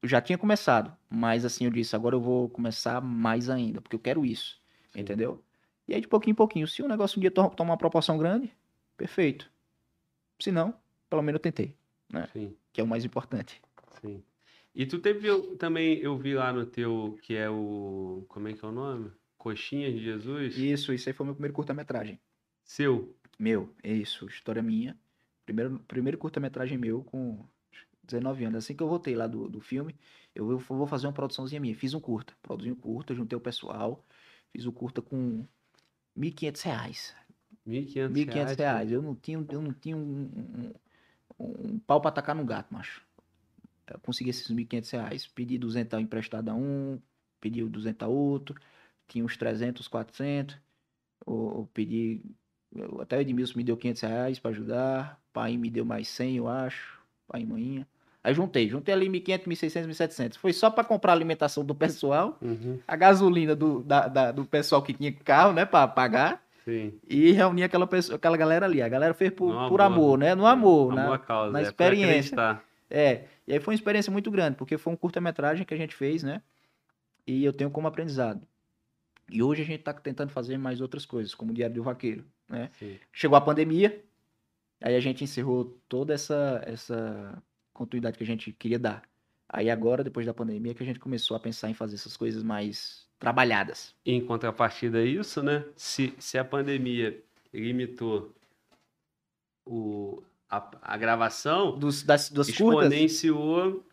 já 0.03 0.21
tinha 0.21 0.37
começado, 0.37 0.95
mas 1.09 1.43
assim 1.43 1.65
eu 1.65 1.71
disse, 1.71 1.95
agora 1.95 2.15
eu 2.15 2.21
vou 2.21 2.47
começar 2.49 3.01
mais 3.01 3.49
ainda, 3.49 3.81
porque 3.81 3.95
eu 3.95 3.99
quero 3.99 4.23
isso, 4.25 4.61
Sim. 4.93 4.99
entendeu? 5.01 5.43
E 5.87 5.95
aí 5.95 6.01
de 6.01 6.07
pouquinho 6.07 6.33
em 6.33 6.35
pouquinho, 6.35 6.67
se 6.67 6.83
o 6.83 6.87
negócio 6.87 7.17
um 7.17 7.21
dia 7.21 7.31
to- 7.31 7.49
tomar 7.49 7.71
uma 7.71 7.77
proporção 7.77 8.15
grande, 8.17 8.51
perfeito. 8.95 9.49
Se 10.39 10.51
não, 10.51 10.73
pelo 11.09 11.23
menos 11.23 11.39
eu 11.39 11.41
tentei, 11.41 11.75
Sim, 12.31 12.55
que 12.71 12.79
é 12.79 12.83
o 12.83 12.87
mais 12.87 13.03
importante. 13.03 13.59
sim. 14.01 14.23
E 14.75 14.85
tu 14.85 14.99
teve 14.99 15.27
eu- 15.27 15.57
também, 15.57 15.97
eu 15.97 16.15
vi 16.15 16.35
lá 16.35 16.53
no 16.53 16.63
teu, 16.63 17.17
que 17.23 17.35
é 17.35 17.49
o. 17.49 18.23
Como 18.29 18.47
é 18.47 18.53
que 18.53 18.63
é 18.63 18.67
o 18.67 18.71
nome? 18.71 19.11
Coxinha 19.35 19.91
de 19.91 19.99
Jesus? 19.99 20.55
Isso, 20.57 20.93
isso 20.93 21.09
aí 21.09 21.13
foi 21.13 21.25
meu 21.25 21.33
primeiro 21.33 21.55
curta-metragem. 21.55 22.19
Seu. 22.63 23.15
Meu, 23.39 23.73
é 23.81 23.93
isso, 23.93 24.27
história 24.27 24.61
minha. 24.61 24.97
Primeiro, 25.45 25.79
primeiro 25.87 26.17
curta-metragem 26.17 26.77
meu 26.77 27.03
com 27.03 27.43
19 28.03 28.45
anos. 28.45 28.57
Assim 28.57 28.75
que 28.75 28.83
eu 28.83 28.87
voltei 28.89 29.15
lá 29.15 29.27
do, 29.27 29.47
do 29.47 29.61
filme, 29.61 29.95
eu 30.35 30.45
vou, 30.45 30.59
vou 30.59 30.85
fazer 30.85 31.07
uma 31.07 31.13
produçãozinha 31.13 31.61
minha. 31.61 31.75
Fiz 31.75 31.93
um 31.93 31.99
curta, 31.99 32.33
produzi 32.41 32.69
um 32.69 32.75
curta, 32.75 33.15
juntei 33.15 33.37
o 33.37 33.41
pessoal, 33.41 34.05
fiz 34.51 34.65
o 34.65 34.71
curta 34.71 35.01
com 35.01 35.45
1.500 36.17 36.61
reais. 36.61 37.15
R$ 37.65 37.81
1.500 37.81 38.09
1.500 38.09 38.57
reais. 38.57 38.91
Eu 38.91 39.01
não 39.01 39.15
tinha, 39.15 39.45
eu 39.49 39.61
não 39.61 39.73
tinha 39.73 39.95
um, 39.95 40.73
um, 41.39 41.73
um 41.73 41.79
pau 41.79 42.01
pra 42.01 42.11
tacar 42.11 42.35
no 42.35 42.45
gato, 42.45 42.73
macho. 42.73 43.01
Eu 43.87 43.99
consegui 43.99 44.29
esses 44.29 44.47
1.500 44.51 44.91
reais, 44.91 45.27
pedi 45.27 45.57
200 45.57 45.99
emprestado 45.99 46.49
a 46.49 46.53
um, 46.53 47.01
pedi 47.39 47.63
o 47.63 47.69
200 47.69 48.05
a 48.05 48.07
outro, 48.09 48.59
tinha 49.07 49.23
uns 49.23 49.35
300, 49.37 49.87
400, 49.87 50.57
ou, 51.25 51.57
ou 51.57 51.67
pedi, 51.67 52.21
até 53.01 53.17
o 53.17 53.21
Edmilson 53.21 53.57
me 53.57 53.63
deu 53.63 53.75
500 53.77 54.01
reais 54.03 54.39
pra 54.39 54.51
ajudar, 54.51 55.19
pai 55.33 55.57
me 55.57 55.69
deu 55.69 55.83
mais 55.85 56.07
100, 56.07 56.37
eu 56.37 56.47
acho, 56.47 56.99
pai 57.27 57.41
e 57.41 57.45
manhinha. 57.45 57.87
Aí 58.23 58.33
juntei, 58.33 58.67
juntei 58.67 58.93
ali 58.93 59.07
1.500, 59.09 59.47
1.600, 59.47 59.87
1.700. 59.87 60.37
Foi 60.37 60.51
só 60.53 60.69
pra 60.69 60.83
comprar 60.83 61.13
a 61.13 61.15
alimentação 61.15 61.63
do 61.63 61.73
pessoal, 61.73 62.37
Uhum, 62.41 62.77
a 62.87 62.95
gasolina 62.95 63.55
do, 63.55 63.81
da- 63.81 64.07
da- 64.07 64.31
do 64.31 64.43
pessoal 64.45 64.81
que 64.83 64.93
tinha 64.93 65.11
carro, 65.11 65.53
né, 65.53 65.65
pra 65.65 65.87
pagar. 65.87 66.43
sim. 66.65 66.93
E 67.07 67.31
reunir 67.31 67.63
aquela, 67.63 67.87
pessoa, 67.87 68.17
aquela 68.17 68.35
galera 68.37 68.65
ali. 68.65 68.81
A 68.81 68.89
galera 68.89 69.13
fez 69.13 69.31
por, 69.31 69.47
por 69.69 69.81
amor. 69.81 69.81
amor, 69.81 70.17
né? 70.19 70.35
No 70.35 70.45
amor, 70.45 70.91
Amor 70.91 71.09
né? 71.09 71.15
à 71.15 71.17
causa. 71.17 71.51
na 71.53 71.59
é 71.59 71.63
experiência. 71.63 72.59
É. 72.89 73.23
E 73.47 73.53
aí 73.53 73.59
foi 73.59 73.71
uma 73.73 73.75
experiência 73.77 74.11
muito 74.11 74.29
grande, 74.29 74.55
porque 74.57 74.77
foi 74.77 74.91
um 74.93 74.95
curta-metragem 74.95 75.65
que 75.65 75.73
a 75.73 75.77
gente 75.77 75.95
fez, 75.95 76.21
né? 76.21 76.41
E 77.25 77.43
eu 77.43 77.53
tenho 77.53 77.71
como 77.71 77.87
aprendizado. 77.87 78.41
E 79.31 79.43
hoje 79.43 79.61
a 79.61 79.65
gente 79.65 79.83
tá 79.83 79.93
tentando 79.93 80.31
fazer 80.31 80.57
mais 80.57 80.81
outras 80.81 81.05
coisas, 81.05 81.35
como 81.35 81.51
o 81.51 81.53
Diário 81.53 81.75
do 81.75 81.83
Vaqueiro, 81.83 82.25
né? 82.47 82.69
Sim. 82.79 82.97
Chegou 83.11 83.37
a 83.37 83.41
pandemia, 83.41 84.03
aí 84.81 84.95
a 84.95 84.99
gente 84.99 85.23
encerrou 85.23 85.79
toda 85.87 86.13
essa, 86.13 86.61
essa 86.65 87.41
continuidade 87.73 88.17
que 88.17 88.23
a 88.23 88.27
gente 88.27 88.51
queria 88.51 88.79
dar. 88.79 89.03
Aí 89.47 89.69
agora, 89.69 90.03
depois 90.03 90.25
da 90.25 90.33
pandemia, 90.33 90.73
que 90.73 90.83
a 90.83 90.85
gente 90.85 90.99
começou 90.99 91.35
a 91.35 91.39
pensar 91.39 91.69
em 91.69 91.73
fazer 91.73 91.95
essas 91.95 92.15
coisas 92.15 92.43
mais 92.43 93.07
trabalhadas. 93.17 93.95
Em 94.05 94.23
contrapartida 94.23 94.99
a 94.99 95.05
isso, 95.05 95.41
né? 95.41 95.65
Se, 95.75 96.13
se 96.19 96.37
a 96.37 96.45
pandemia 96.45 97.21
limitou 97.53 98.33
o, 99.65 100.23
a, 100.49 100.71
a 100.81 100.97
gravação, 100.97 101.77
Dos, 101.77 102.03
das, 102.03 102.29
das 102.29 102.49
curtas, 102.51 102.85
exponenciou 102.85 103.83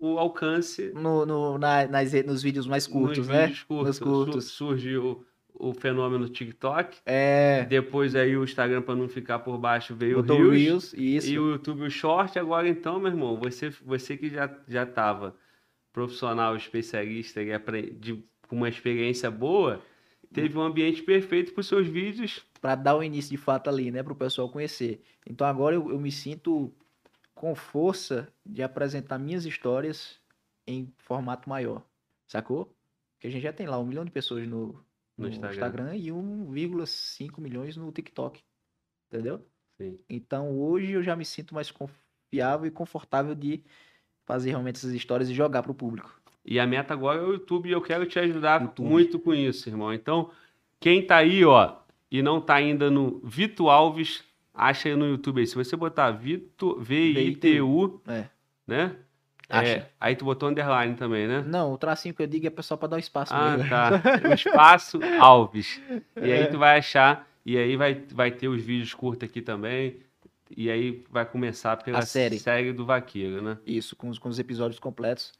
o 0.00 0.18
alcance 0.18 0.92
no, 0.94 1.26
no, 1.26 1.58
na- 1.58 1.86
nas, 1.86 2.12
nos 2.24 2.42
vídeos 2.42 2.66
mais 2.66 2.86
curtos, 2.86 3.18
nos 3.18 3.28
né? 3.28 3.40
vídeos 3.46 3.62
curtos. 3.64 3.98
Curtos. 3.98 4.44
Su- 4.44 4.50
Surgiu 4.56 5.24
o 5.60 5.74
fenômeno 5.74 6.28
TikTok, 6.28 6.98
É. 7.04 7.64
depois 7.68 8.14
aí 8.14 8.36
o 8.36 8.44
Instagram, 8.44 8.80
para 8.80 8.94
não 8.94 9.08
ficar 9.08 9.40
por 9.40 9.58
baixo, 9.58 9.92
veio 9.94 10.18
Botou 10.22 10.36
o 10.40 10.46
o 10.46 10.50
Reels, 10.50 10.92
Reels, 10.92 10.94
isso. 11.24 11.32
e 11.32 11.38
o 11.38 11.50
YouTube 11.50 11.82
o 11.82 11.90
Short. 11.90 12.38
Agora 12.38 12.68
então, 12.68 13.00
meu 13.00 13.10
irmão, 13.10 13.36
você, 13.36 13.70
você 13.84 14.16
que 14.16 14.28
já, 14.30 14.48
já 14.68 14.86
tava 14.86 15.34
profissional, 15.92 16.54
especialista 16.56 17.42
e 17.42 17.52
apre- 17.52 17.90
de, 17.90 18.22
com 18.46 18.54
uma 18.56 18.68
experiência 18.68 19.30
boa, 19.30 19.80
teve 20.32 20.56
um 20.56 20.62
ambiente 20.62 21.02
perfeito 21.02 21.52
para 21.52 21.60
os 21.60 21.66
seus 21.66 21.88
vídeos. 21.88 22.44
Pra 22.60 22.74
dar 22.74 22.96
o 22.96 23.02
início 23.02 23.30
de 23.30 23.36
fato 23.36 23.68
ali, 23.68 23.90
né? 23.90 24.02
Pro 24.02 24.14
pessoal 24.14 24.48
conhecer. 24.48 25.00
Então 25.28 25.46
agora 25.46 25.74
eu, 25.74 25.90
eu 25.90 25.98
me 25.98 26.12
sinto 26.12 26.72
com 27.38 27.54
força 27.54 28.28
de 28.44 28.62
apresentar 28.62 29.18
minhas 29.18 29.44
histórias 29.46 30.20
em 30.66 30.92
formato 30.98 31.48
maior. 31.48 31.82
Sacou? 32.26 32.66
Porque 33.14 33.28
a 33.28 33.30
gente 33.30 33.42
já 33.42 33.52
tem 33.52 33.66
lá 33.66 33.78
um 33.78 33.86
milhão 33.86 34.04
de 34.04 34.10
pessoas 34.10 34.46
no, 34.46 34.72
No 35.16 35.24
no 35.24 35.28
Instagram. 35.28 35.94
Instagram. 35.94 35.96
e 35.96 36.08
1,5 36.08 37.40
milhões 37.40 37.76
no 37.76 37.90
TikTok. 37.92 38.42
Entendeu? 39.10 39.40
Sim. 39.80 39.98
Então 40.08 40.58
hoje 40.58 40.92
eu 40.92 41.02
já 41.02 41.14
me 41.16 41.24
sinto 41.24 41.54
mais 41.54 41.70
confiável 41.70 42.66
e 42.66 42.70
confortável 42.70 43.34
de 43.34 43.62
fazer 44.26 44.50
realmente 44.50 44.76
essas 44.76 44.92
histórias 44.92 45.30
e 45.30 45.34
jogar 45.34 45.62
pro 45.62 45.72
público. 45.74 46.20
E 46.44 46.58
a 46.58 46.66
meta 46.66 46.92
agora 46.92 47.20
é 47.20 47.22
o 47.22 47.32
YouTube 47.32 47.68
e 47.68 47.72
eu 47.72 47.80
quero 47.80 48.04
te 48.06 48.18
ajudar 48.18 48.60
YouTube. 48.62 48.86
muito 48.88 49.18
com 49.18 49.32
isso, 49.34 49.68
irmão. 49.68 49.92
Então, 49.92 50.30
quem 50.80 51.06
tá 51.06 51.16
aí, 51.18 51.44
ó, 51.44 51.76
e 52.10 52.22
não 52.22 52.40
tá 52.40 52.54
ainda 52.56 52.90
no 52.90 53.20
Vito 53.20 53.68
Alves, 53.68 54.24
acha 54.58 54.88
aí 54.88 54.96
no 54.96 55.06
YouTube 55.06 55.40
aí. 55.40 55.46
Se 55.46 55.54
você 55.54 55.76
botar 55.76 56.10
Vito, 56.10 56.78
V-I-T-U, 56.80 58.02
É. 58.06 58.24
né? 58.66 58.96
Acha. 59.48 59.68
É, 59.70 59.90
aí 59.98 60.14
tu 60.14 60.26
botou 60.26 60.48
underline 60.48 60.94
também, 60.94 61.26
né? 61.26 61.42
Não, 61.46 61.72
o 61.72 61.78
tracinho 61.78 62.14
que 62.14 62.22
eu 62.22 62.26
digo 62.26 62.46
é 62.46 62.62
só 62.62 62.76
pra 62.76 62.86
dar 62.88 62.96
um 62.96 62.98
espaço 62.98 63.32
Ah, 63.34 63.56
mesmo. 63.56 63.70
tá. 63.70 63.90
O 64.30 64.34
espaço 64.34 64.98
Alves. 65.20 65.80
E 66.16 66.30
aí 66.32 66.46
tu 66.48 66.58
vai 66.58 66.76
achar, 66.78 67.26
e 67.46 67.56
aí 67.56 67.74
vai, 67.76 67.94
vai 68.12 68.30
ter 68.30 68.46
os 68.48 68.62
vídeos 68.62 68.92
curtos 68.92 69.26
aqui 69.28 69.40
também. 69.40 69.96
E 70.54 70.70
aí 70.70 71.02
vai 71.10 71.24
começar 71.24 71.76
pela 71.78 71.98
A 71.98 72.02
série. 72.02 72.72
do 72.72 72.84
Vaqueiro, 72.84 73.40
né? 73.42 73.58
Isso, 73.66 73.96
com 73.96 74.08
os, 74.10 74.18
com 74.18 74.28
os 74.28 74.38
episódios 74.38 74.78
completos, 74.78 75.32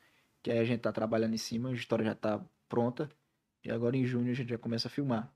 que 0.43 0.51
aí 0.51 0.59
a 0.59 0.65
gente 0.65 0.81
tá 0.81 0.93
trabalhando 0.93 1.35
em 1.35 1.39
cima, 1.39 1.69
a 1.69 1.73
história 1.73 2.05
já 2.05 2.15
tá 2.15 2.41
pronta. 2.69 3.11
E 3.65 3.71
agora 3.71 3.95
em 3.97 4.07
junho 4.07 4.31
a 4.31 4.35
gente 4.35 4.49
já 4.49 4.59
começa 4.59 4.89
a 4.89 4.91
filmar. 4.91 5.31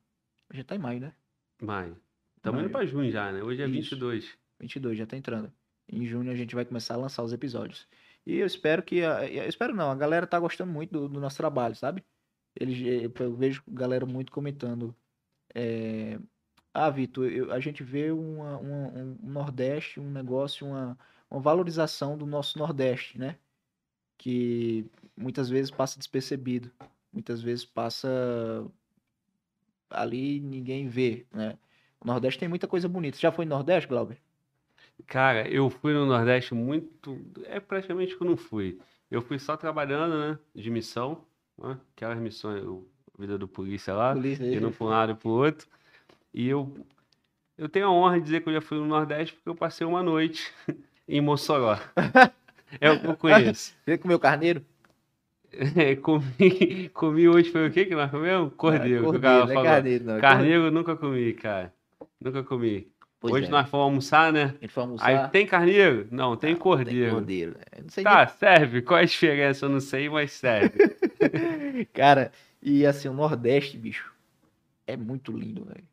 A 0.48 0.54
gente 0.56 0.64
tá 0.66 0.74
em 0.74 0.78
maio, 0.78 1.00
né? 1.00 1.12
Maio. 1.60 1.96
Estamos 2.42 2.60
indo 2.60 2.70
pra 2.70 2.84
junho 2.84 3.08
já, 3.10 3.30
né? 3.30 3.40
Hoje 3.40 3.62
é 3.62 3.66
Isso. 3.66 3.94
22. 3.94 4.36
22, 4.58 4.98
já 4.98 5.06
tá 5.06 5.16
entrando. 5.16 5.52
Em 5.88 6.04
junho 6.04 6.28
a 6.30 6.34
gente 6.34 6.56
vai 6.56 6.64
começar 6.64 6.94
a 6.94 6.96
lançar 6.96 7.22
os 7.22 7.32
episódios. 7.32 7.86
E 8.26 8.36
eu 8.36 8.46
espero 8.46 8.82
que. 8.82 9.04
a- 9.04 9.24
Eu 9.30 9.48
espero 9.48 9.72
não, 9.74 9.90
a 9.90 9.94
galera 9.94 10.26
tá 10.26 10.40
gostando 10.40 10.72
muito 10.72 10.90
do, 10.90 11.08
do 11.08 11.20
nosso 11.20 11.36
trabalho, 11.36 11.76
sabe? 11.76 12.04
Eles, 12.58 12.78
eu 13.18 13.36
vejo 13.36 13.62
galera 13.68 14.04
muito 14.04 14.32
comentando. 14.32 14.94
é, 15.54 16.18
Ah, 16.74 16.88
Vitor, 16.90 17.26
eu- 17.30 17.52
a 17.52 17.60
gente 17.60 17.82
vê 17.84 18.10
uma- 18.10 18.56
uma- 18.58 18.88
um 18.88 19.18
Nordeste, 19.22 20.00
um 20.00 20.10
negócio, 20.10 20.66
uma, 20.66 20.98
uma 21.30 21.40
valorização 21.40 22.16
do 22.16 22.24
nosso 22.26 22.58
Nordeste, 22.58 23.18
né? 23.18 23.38
Que 24.18 24.86
muitas 25.16 25.50
vezes 25.50 25.70
passa 25.70 25.98
despercebido. 25.98 26.70
Muitas 27.12 27.42
vezes 27.42 27.64
passa 27.66 28.08
ali 29.90 30.40
ninguém 30.40 30.88
vê, 30.88 31.26
né? 31.32 31.58
O 32.02 32.06
Nordeste 32.06 32.40
tem 32.40 32.48
muita 32.48 32.66
coisa 32.66 32.88
bonita. 32.88 33.16
Você 33.16 33.22
já 33.22 33.30
foi 33.32 33.44
no 33.44 33.50
Nordeste, 33.54 33.88
Glauber? 33.88 34.18
Cara, 35.06 35.48
eu 35.48 35.70
fui 35.70 35.92
no 35.92 36.04
Nordeste 36.04 36.54
muito. 36.54 37.18
É 37.44 37.60
praticamente 37.60 38.16
que 38.16 38.22
eu 38.22 38.26
não 38.26 38.36
fui. 38.36 38.78
Eu 39.10 39.22
fui 39.22 39.38
só 39.38 39.56
trabalhando, 39.56 40.18
né? 40.18 40.38
De 40.54 40.70
missão. 40.70 41.24
Né? 41.58 41.76
Aquelas 41.96 42.18
missões, 42.18 42.62
o- 42.64 42.86
vida 43.18 43.38
do 43.38 43.46
polícia 43.46 43.94
lá, 43.94 44.14
Polícia, 44.14 44.44
indo 44.44 44.70
para 44.70 44.86
um 44.86 44.88
lado 44.90 45.12
e 45.12 45.14
para 45.14 45.28
o 45.28 45.32
outro. 45.32 45.68
E 46.34 46.48
eu, 46.48 46.74
eu 47.58 47.68
tenho 47.68 47.86
a 47.86 47.90
honra 47.92 48.16
de 48.18 48.24
dizer 48.24 48.40
que 48.42 48.48
eu 48.48 48.54
já 48.54 48.60
fui 48.60 48.78
no 48.78 48.86
Nordeste 48.86 49.34
porque 49.34 49.48
eu 49.50 49.54
passei 49.54 49.86
uma 49.86 50.02
noite 50.02 50.52
em 51.06 51.20
Mossoró. 51.20 51.78
É 52.80 52.90
o 52.90 52.98
que 52.98 53.06
eu 53.06 53.16
conheço. 53.16 53.74
Você 53.84 53.98
comeu 53.98 54.18
carneiro? 54.18 54.64
É, 55.76 55.94
comi, 55.96 56.88
comi 56.94 57.28
hoje, 57.28 57.50
foi 57.50 57.68
o 57.68 57.70
que 57.70 57.84
que 57.84 57.94
nós 57.94 58.10
comemos? 58.10 58.54
Cordeiro. 58.54 59.04
Cordeiro, 59.04 59.36
não 59.44 59.50
é 59.50 59.54
falou. 59.54 59.70
carneiro, 59.70 60.04
não. 60.04 60.16
é 60.16 60.20
Carneiro 60.20 60.64
eu 60.64 60.70
nunca 60.72 60.96
comi, 60.96 61.32
cara. 61.34 61.72
Nunca 62.24 62.42
comi. 62.42 62.90
Pois 63.20 63.34
hoje 63.34 63.46
é. 63.46 63.50
nós 63.50 63.68
fomos 63.68 63.84
almoçar, 63.84 64.32
né? 64.32 64.54
A 64.58 64.62
gente 64.62 64.68
foi 64.68 64.82
almoçar. 64.82 65.06
Aí 65.06 65.30
tem 65.30 65.46
carneiro? 65.46 66.08
Não, 66.10 66.36
tem 66.36 66.54
Não, 66.54 66.58
cordeiro. 66.58 67.04
Tem 67.04 67.14
cordeiro. 67.14 67.56
Sei 67.88 68.02
Tá, 68.02 68.26
serve. 68.26 68.82
Qual 68.82 68.98
é 68.98 69.02
a 69.02 69.06
diferença? 69.06 69.64
Eu 69.66 69.70
não 69.70 69.78
sei, 69.78 70.08
mas 70.08 70.32
serve. 70.32 70.76
Cara, 71.94 72.32
e 72.60 72.84
assim, 72.84 73.06
o 73.06 73.12
Nordeste, 73.12 73.78
bicho, 73.78 74.12
é 74.86 74.96
muito 74.96 75.30
lindo, 75.30 75.64
velho. 75.64 75.84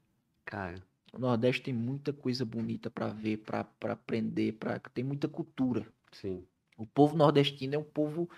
Cara, 0.44 0.76
O 1.14 1.20
Nordeste 1.20 1.62
tem 1.62 1.74
muita 1.74 2.12
coisa 2.12 2.44
bonita 2.44 2.90
pra 2.90 3.10
ver, 3.10 3.38
pra 3.38 3.64
pra 3.64 3.94
aprender, 3.94 4.54
pra... 4.54 4.80
tem 4.94 5.04
muita 5.04 5.28
cultura. 5.28 5.86
sim. 6.12 6.44
O 6.78 6.86
povo 6.86 7.18
nordestino 7.18 7.76
é 7.76 7.78
um 7.78 7.84
povo 7.84 8.30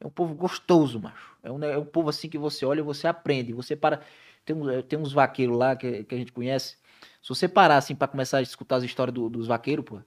é 0.00 0.06
um 0.06 0.10
povo 0.10 0.34
gostoso, 0.34 0.98
macho. 0.98 1.36
É 1.42 1.52
um, 1.52 1.62
é 1.62 1.76
um 1.78 1.84
povo 1.84 2.08
assim 2.08 2.28
que 2.28 2.38
você 2.38 2.64
olha 2.64 2.80
e 2.80 2.82
você 2.82 3.06
aprende. 3.06 3.52
Você 3.52 3.76
para 3.76 4.00
tem, 4.44 4.56
tem 4.88 4.98
uns 4.98 5.12
vaqueiros 5.12 5.56
lá 5.56 5.76
que, 5.76 6.02
que 6.04 6.14
a 6.14 6.18
gente 6.18 6.32
conhece. 6.32 6.76
Se 7.22 7.28
você 7.28 7.48
parar 7.48 7.76
assim 7.78 7.94
pra 7.94 8.08
começar 8.08 8.38
a 8.38 8.42
escutar 8.42 8.76
as 8.76 8.84
histórias 8.84 9.14
do- 9.14 9.28
dos 9.30 9.46
vaqueiros, 9.46 9.84
pô, 9.84 10.00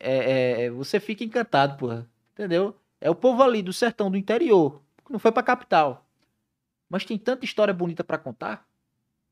é, 0.00 0.64
é- 0.66 0.70
você 0.70 1.00
fica 1.00 1.24
encantado, 1.24 1.76
pô. 1.76 1.88
Entendeu? 2.32 2.76
É 3.00 3.10
o 3.10 3.14
povo 3.14 3.42
ali 3.42 3.62
do 3.62 3.72
sertão 3.72 4.10
do 4.10 4.16
interior, 4.16 4.80
que 5.04 5.12
não 5.12 5.18
foi 5.18 5.32
pra 5.32 5.42
capital. 5.42 6.06
Mas 6.88 7.04
tem 7.04 7.18
tanta 7.18 7.44
história 7.44 7.74
bonita 7.74 8.04
pra 8.04 8.18
contar 8.18 8.66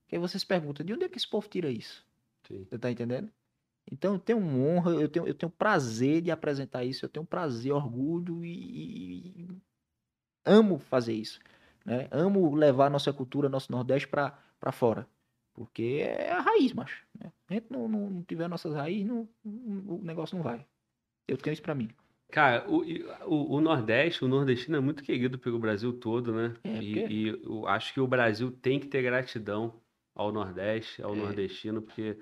que 0.09 0.17
aí 0.17 0.21
você 0.21 0.39
se 0.39 0.47
pergunta, 0.47 0.85
de 0.85 0.93
onde 0.95 1.05
é 1.05 1.09
que 1.09 1.19
esse 1.19 1.29
povo 1.29 1.49
tira 1.49 1.71
isso? 1.71 2.05
Sim. 2.49 2.65
Você 2.71 2.79
tá 2.79 2.91
entendendo? 2.91 3.31
Então 3.91 4.15
eu 4.15 4.21
tenho 4.21 4.39
honra, 4.41 4.93
eu 4.93 5.09
tenho, 5.09 5.27
eu 5.29 5.35
tenho 5.35 5.51
prazer 5.51 6.23
de 6.23 6.31
apresentar 6.31 6.85
isso, 6.85 7.05
eu 7.05 7.09
tenho 7.11 7.27
prazer, 7.27 7.73
orgulho 7.73 8.45
e, 8.45 9.47
e 9.47 9.49
amo 10.45 10.79
fazer 10.79 11.15
isso. 11.15 11.41
Né? 11.85 12.09
Amo 12.11 12.55
levar 12.55 12.91
nossa 12.91 13.13
cultura, 13.13 13.49
nosso 13.49 13.73
Nordeste 13.73 14.09
pra 14.09 14.39
fora. 14.73 15.07
Porque 15.57 16.03
é 16.07 16.31
a 16.31 16.41
raiz, 16.41 16.73
macho. 16.75 17.03
Né? 17.19 17.33
A 17.49 17.55
gente 17.55 17.67
não, 17.71 17.89
não, 17.89 18.11
não 18.11 18.23
tiver 18.23 18.47
nossas 18.47 18.75
raízes, 18.75 19.07
não, 19.07 19.27
não- 19.43 19.97
o 19.97 20.03
negócio 20.05 20.37
não 20.37 20.45
vai. 20.45 20.65
Eu 21.27 21.39
tenho 21.39 21.55
isso 21.55 21.63
pra 21.63 21.75
mim. 21.75 21.89
Cara, 22.31 22.69
o, 22.69 22.83
o, 23.27 23.55
o 23.57 23.61
Nordeste, 23.61 24.25
o 24.25 24.29
nordestino 24.29 24.77
é 24.77 24.81
muito 24.81 25.03
querido 25.03 25.39
pelo 25.39 25.59
Brasil 25.59 25.93
todo, 25.99 26.33
né? 26.35 26.55
É, 26.63 26.83
E, 26.83 26.95
porque- 27.01 27.13
e 27.15 27.29
eu 27.45 27.67
acho 27.67 27.95
que 27.95 28.01
o 28.01 28.07
Brasil 28.07 28.51
tem 28.53 28.79
que 28.79 28.87
ter 28.89 29.01
gratidão 29.03 29.81
ao 30.15 30.31
Nordeste, 30.31 31.03
ao 31.03 31.15
É. 31.15 31.17
nordestino, 31.17 31.81
porque 31.81 32.19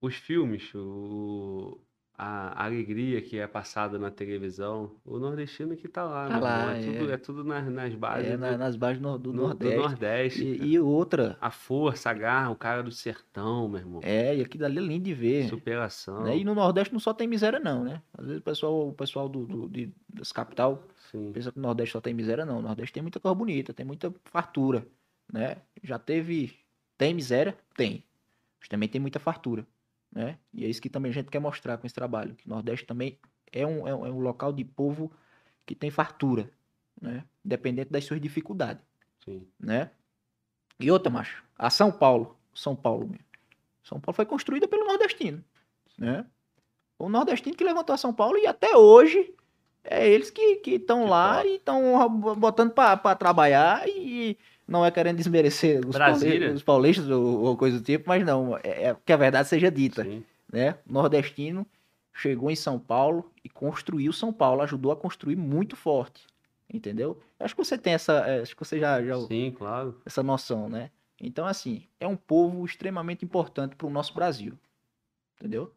os 0.00 0.14
filmes, 0.14 0.72
o, 0.74 1.78
a 2.20 2.64
alegria 2.64 3.22
que 3.22 3.38
é 3.38 3.46
passada 3.46 3.96
na 3.96 4.10
televisão, 4.10 4.90
o 5.04 5.18
nordestino 5.20 5.76
que 5.76 5.86
tá 5.86 6.02
lá, 6.02 6.26
Tá 6.26 6.34
irmão, 6.34 6.40
lá, 6.42 6.76
é 6.76 6.80
tudo, 6.84 7.10
é. 7.10 7.14
é 7.14 7.16
tudo 7.16 7.44
nas, 7.44 7.68
nas 7.70 7.94
bases 7.94 8.30
É, 8.32 8.36
na- 8.36 8.50
do, 8.52 8.58
nas 8.58 8.74
bases 8.74 9.00
no- 9.00 9.16
do 9.16 9.32
no- 9.32 9.42
do 9.42 9.46
Nordeste. 9.48 9.78
Nordeste. 9.78 10.42
E, 10.44 10.66
e 10.72 10.80
outra, 10.80 11.38
A 11.40 11.50
força, 11.52 12.10
a 12.10 12.12
garra, 12.14 12.50
o 12.50 12.56
cara 12.56 12.82
do 12.82 12.90
sertão, 12.90 13.68
meu 13.68 13.78
irmão. 13.78 14.00
é, 14.02 14.36
e 14.36 14.40
aquilo 14.42 14.64
ali 14.64 14.78
é 14.78 14.80
lindo 14.82 15.04
de 15.04 15.14
ver. 15.14 15.48
Superação. 15.48 16.24
né? 16.24 16.36
E 16.36 16.42
no 16.44 16.56
Nordeste 16.56 16.92
não 16.92 16.98
só 16.98 17.14
tem 17.14 17.28
miséria, 17.28 17.60
não, 17.60 17.84
né? 17.84 18.02
Às 18.16 18.24
vezes 18.26 18.40
o 18.40 18.44
pessoal, 18.44 18.88
o 18.88 18.92
pessoal 18.92 19.28
do, 19.28 19.46
do, 19.46 19.68
de, 19.68 19.92
das 20.12 20.32
capital 20.32 20.82
Sim. 21.12 21.30
pensa 21.32 21.52
que 21.52 21.58
o 21.58 21.62
Nordeste 21.62 21.92
só 21.92 22.00
tem 22.00 22.12
miséria, 22.12 22.44
não. 22.44 22.58
O 22.58 22.62
Nordeste 22.62 22.92
tem 22.92 23.02
muita 23.02 23.20
coisa 23.20 23.34
bonita, 23.36 23.72
tem 23.72 23.86
muita 23.86 24.12
fartura, 24.24 24.84
né? 25.32 25.58
Já 25.84 26.00
teve. 26.00 26.52
Tem 26.96 27.14
miséria? 27.14 27.56
Tem. 27.76 28.02
Mas 28.58 28.68
também 28.68 28.88
tem 28.88 29.00
muita 29.00 29.20
fartura, 29.20 29.64
né? 30.12 30.38
E 30.52 30.64
é 30.64 30.68
isso 30.68 30.80
que 30.80 30.90
também 30.90 31.10
a 31.10 31.14
gente 31.14 31.30
quer 31.30 31.40
mostrar 31.40 31.78
com 31.78 31.86
esse 31.86 31.94
trabalho. 31.94 32.34
Que 32.34 32.46
o 32.46 32.50
Nordeste 32.50 32.86
também 32.86 33.18
é 33.52 33.66
um, 33.66 33.86
é 33.86 33.94
um, 33.94 34.06
é 34.06 34.10
um 34.10 34.20
local 34.20 34.52
de 34.52 34.64
povo 34.64 35.12
que 35.66 35.74
tem 35.74 35.90
fartura, 35.90 36.50
né? 37.00 37.24
Independente 37.44 37.90
das 37.90 38.04
suas 38.04 38.20
dificuldades, 38.20 38.82
Sim. 39.24 39.46
né? 39.58 39.90
E 40.80 40.90
outra, 40.90 41.10
macho. 41.10 41.44
A 41.56 41.70
São 41.70 41.90
Paulo. 41.90 42.36
São 42.54 42.74
Paulo 42.74 43.06
mesmo. 43.06 43.24
São 43.82 44.00
Paulo 44.00 44.14
foi 44.14 44.26
construída 44.26 44.66
pelo 44.68 44.84
nordestino, 44.84 45.42
né? 45.96 46.26
O 46.98 47.08
nordestino 47.08 47.56
que 47.56 47.64
levantou 47.64 47.94
a 47.94 47.98
São 47.98 48.12
Paulo 48.12 48.36
e 48.36 48.46
até 48.46 48.76
hoje 48.76 49.32
é 49.84 50.06
eles 50.06 50.30
que 50.30 50.60
estão 50.66 51.06
lá 51.06 51.44
e 51.46 51.56
estão 51.56 52.08
botando 52.36 52.72
para 52.72 53.14
trabalhar 53.14 53.88
e 53.88 54.36
não 54.68 54.84
é 54.84 54.90
querendo 54.90 55.16
desmerecer 55.16 55.80
os, 55.86 55.96
paule- 55.96 56.48
os 56.52 56.62
paulistas 56.62 57.08
ou, 57.08 57.40
ou 57.40 57.56
coisa 57.56 57.78
do 57.78 57.84
tipo, 57.84 58.04
mas 58.06 58.24
não, 58.24 58.56
é, 58.58 58.84
é 58.90 58.96
que 59.04 59.12
a 59.12 59.16
verdade 59.16 59.48
seja 59.48 59.70
dita, 59.70 60.04
Sim. 60.04 60.22
né? 60.52 60.78
O 60.88 60.92
nordestino 60.92 61.66
chegou 62.14 62.50
em 62.50 62.56
São 62.56 62.78
Paulo 62.78 63.32
e 63.42 63.48
construiu 63.48 64.12
São 64.12 64.32
Paulo, 64.32 64.60
ajudou 64.62 64.92
a 64.92 64.96
construir 64.96 65.36
muito 65.36 65.74
forte, 65.74 66.26
entendeu? 66.72 67.18
Acho 67.40 67.56
que 67.56 67.64
você 67.64 67.78
tem 67.78 67.94
essa, 67.94 68.12
é, 68.28 68.42
acho 68.42 68.54
que 68.54 68.64
você 68.64 68.78
já, 68.78 69.02
já 69.02 69.18
Sim, 69.22 69.54
claro. 69.56 70.00
essa 70.04 70.22
noção, 70.22 70.68
né? 70.68 70.90
Então, 71.20 71.46
assim, 71.46 71.86
é 71.98 72.06
um 72.06 72.16
povo 72.16 72.64
extremamente 72.64 73.24
importante 73.24 73.74
para 73.74 73.86
o 73.86 73.90
nosso 73.90 74.12
Brasil, 74.14 74.52
entendeu? 75.36 75.72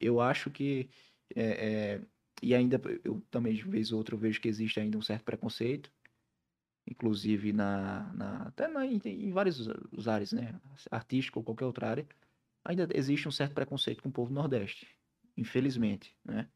Eu 0.00 0.20
acho 0.20 0.50
que, 0.50 0.88
é, 1.36 1.42
é, 1.42 2.00
e 2.42 2.54
ainda, 2.54 2.80
eu 3.04 3.22
também 3.30 3.52
de 3.52 3.62
vez 3.62 3.92
ou 3.92 3.98
outra 3.98 4.16
vejo 4.16 4.40
que 4.40 4.48
existe 4.48 4.80
ainda 4.80 4.96
um 4.96 5.02
certo 5.02 5.24
preconceito, 5.24 5.90
inclusive 6.90 7.52
na, 7.52 8.12
na 8.14 8.42
até 8.48 8.66
na, 8.66 8.84
em, 8.84 9.00
em 9.04 9.30
vários 9.30 9.68
os 9.92 10.08
áreas, 10.08 10.32
né? 10.32 10.54
Artística 10.90 11.38
ou 11.38 11.44
qualquer 11.44 11.64
outra 11.64 11.88
área, 11.88 12.06
ainda 12.64 12.88
existe 12.92 13.28
um 13.28 13.30
certo 13.30 13.54
preconceito 13.54 14.02
com 14.02 14.08
o 14.08 14.12
povo 14.12 14.32
Nordeste, 14.32 14.88
infelizmente, 15.36 16.16
né? 16.24 16.48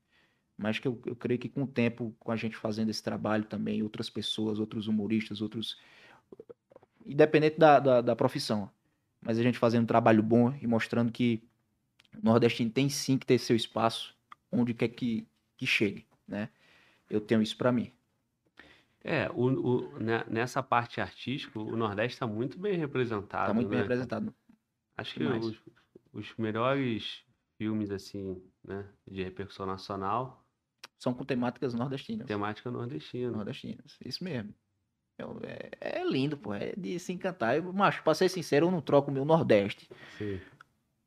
Mas 0.57 0.78
que 0.78 0.87
eu, 0.87 1.01
eu 1.07 1.16
creio 1.16 1.39
que 1.39 1.49
com 1.49 1.62
o 1.62 1.66
tempo, 1.66 2.14
com 2.18 2.30
a 2.30 2.37
gente 2.37 2.57
fazendo 2.57 2.91
esse 2.91 3.03
trabalho 3.03 3.45
também, 3.45 3.82
outras 3.82 4.11
pessoas, 4.11 4.59
outros 4.59 4.87
humoristas, 4.87 5.41
outros 5.41 5.78
independente 7.05 7.59
da, 7.59 7.80
da, 7.80 8.01
da 8.01 8.16
profissão. 8.16 8.70
Mas 9.20 9.39
a 9.39 9.43
gente 9.43 9.59
fazendo 9.59 9.85
um 9.85 9.87
trabalho 9.87 10.22
bom 10.22 10.55
e 10.61 10.66
mostrando 10.66 11.11
que 11.11 11.43
o 12.16 12.24
nordestino 12.24 12.70
tem 12.70 12.89
sim 12.89 13.18
que 13.18 13.26
ter 13.26 13.39
seu 13.39 13.57
espaço 13.57 14.14
onde 14.51 14.74
quer 14.74 14.89
que, 14.89 15.26
que 15.57 15.66
chegue, 15.66 16.07
né? 16.26 16.49
Eu 17.11 17.20
tenho 17.20 17.43
isso 17.43 17.57
pra 17.57 17.72
mim. 17.72 17.93
É, 19.07 19.29
o, 19.35 19.45
o- 19.49 19.99
ne- 19.99 20.25
nessa 20.29 20.63
parte 20.63 20.99
artística, 21.01 21.59
o 21.59 21.77
Nordeste 21.77 22.15
está 22.15 22.27
muito 22.27 22.59
bem 22.59 22.79
representado, 22.79 23.49
Tá 23.49 23.55
muito 23.55 23.69
bem 23.69 23.77
né? 23.79 23.83
representado. 23.83 24.35
Acho 24.97 25.15
que 25.15 25.25
os, 25.25 25.61
os 26.13 26.35
melhores 26.39 27.23
filmes, 27.59 27.91
assim, 27.91 28.43
né, 28.65 28.85
de 29.07 29.23
repercussão 29.23 29.67
nacional, 29.67 30.43
São 30.99 31.13
com 31.13 31.25
temáticas 31.25 31.75
nordestinas. 31.75 32.27
temática 32.27 32.71
nordestina. 32.71 33.31
Nordestinas. 33.31 33.99
Isso 34.05 34.25
mesmo. 34.25 34.55
Eu- 35.19 35.39
É, 35.43 35.99
é 36.01 36.05
lindo, 36.09 36.37
pô. 36.39 36.55
É 36.55 36.73
de 36.77 36.99
se 36.99 37.13
encantar. 37.13 37.57
Eu, 37.57 37.73
macho, 37.75 38.03
pra 38.03 38.15
ser 38.15 38.29
sincero, 38.31 38.67
eu 38.67 38.71
não 38.71 38.81
troco 38.81 39.11
o 39.11 39.15
meu 39.15 39.25
Nordeste 39.25 39.89
Sim. 40.17 40.41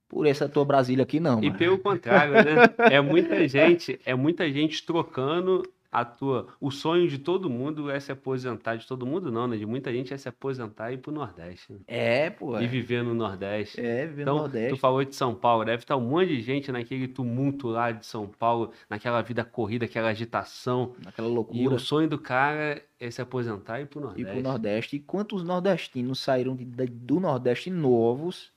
por 0.07 0.25
essa 0.27 0.47
tua 0.47 0.63
Brasília 0.63 1.03
aqui, 1.03 1.19
não. 1.19 1.41
E 1.43 1.47
mano. 1.47 1.57
pelo 1.57 1.79
contrário, 1.79 2.33
né? 2.33 2.43
É 2.93 3.01
muita 3.01 3.47
gente, 3.47 3.99
é 4.05 4.13
muita 4.13 4.49
gente 4.51 4.85
trocando 4.85 5.63
a 5.91 6.03
tua. 6.03 6.47
O 6.59 6.69
sonho 6.69 7.07
de 7.07 7.17
todo 7.17 7.49
mundo 7.49 7.89
é 7.89 7.99
se 7.99 8.11
aposentar, 8.11 8.75
de 8.75 8.85
todo 8.85 9.05
mundo 9.05 9.31
não, 9.31 9.47
né? 9.47 9.55
De 9.57 9.65
muita 9.65 9.91
gente 9.91 10.13
é 10.13 10.17
se 10.17 10.27
aposentar 10.27 10.91
e 10.91 10.95
ir 10.95 10.97
pro 10.97 11.11
Nordeste. 11.11 11.71
né? 11.73 11.79
É, 11.87 12.29
pô. 12.29 12.59
E 12.59 12.65
É, 12.65 12.67
viver 12.67 13.03
no 13.03 13.13
Nordeste. 13.13 13.79
é 13.79 14.05
viver 14.05 14.17
no 14.25 14.31
Então, 14.31 14.37
Nordeste. 14.37 14.75
tu 14.75 14.79
falou 14.79 15.03
de 15.03 15.15
São 15.15 15.33
Paulo, 15.33 15.63
deve 15.65 15.83
estar 15.83 15.95
um 15.95 16.01
monte 16.01 16.27
de 16.29 16.41
gente 16.41 16.71
naquele 16.71 17.07
tumulto 17.07 17.67
lá 17.69 17.91
de 17.91 18.05
São 18.05 18.27
Paulo, 18.27 18.71
naquela 18.89 19.21
vida 19.21 19.43
corrida, 19.45 19.85
aquela 19.85 20.09
agitação. 20.09 20.93
Aquela 21.05 21.27
E 21.27 21.31
loucura. 21.31 21.75
o 21.75 21.79
sonho 21.79 22.09
do 22.09 22.19
cara 22.19 22.81
é 22.99 23.09
se 23.11 23.21
aposentar 23.21 23.79
e 23.79 23.83
ir 23.83 23.85
pro 23.87 23.99
E 23.99 24.03
Nordeste. 24.03 24.31
pro 24.33 24.41
Nordeste. 24.41 24.95
E 24.97 24.99
quantos 24.99 25.43
nordestinos 25.43 26.19
saíram 26.19 26.55
de- 26.55 26.65
de- 26.65 26.85
do 26.87 27.19
Nordeste 27.19 27.69
novos, 27.69 28.51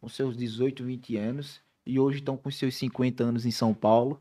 com 0.00 0.08
seus 0.08 0.36
18, 0.36 0.84
20 0.84 1.16
anos, 1.16 1.60
e 1.84 1.98
hoje 1.98 2.18
estão 2.18 2.36
com 2.36 2.50
seus 2.50 2.76
50 2.76 3.24
anos 3.24 3.46
em 3.46 3.50
São 3.50 3.72
Paulo. 3.74 4.20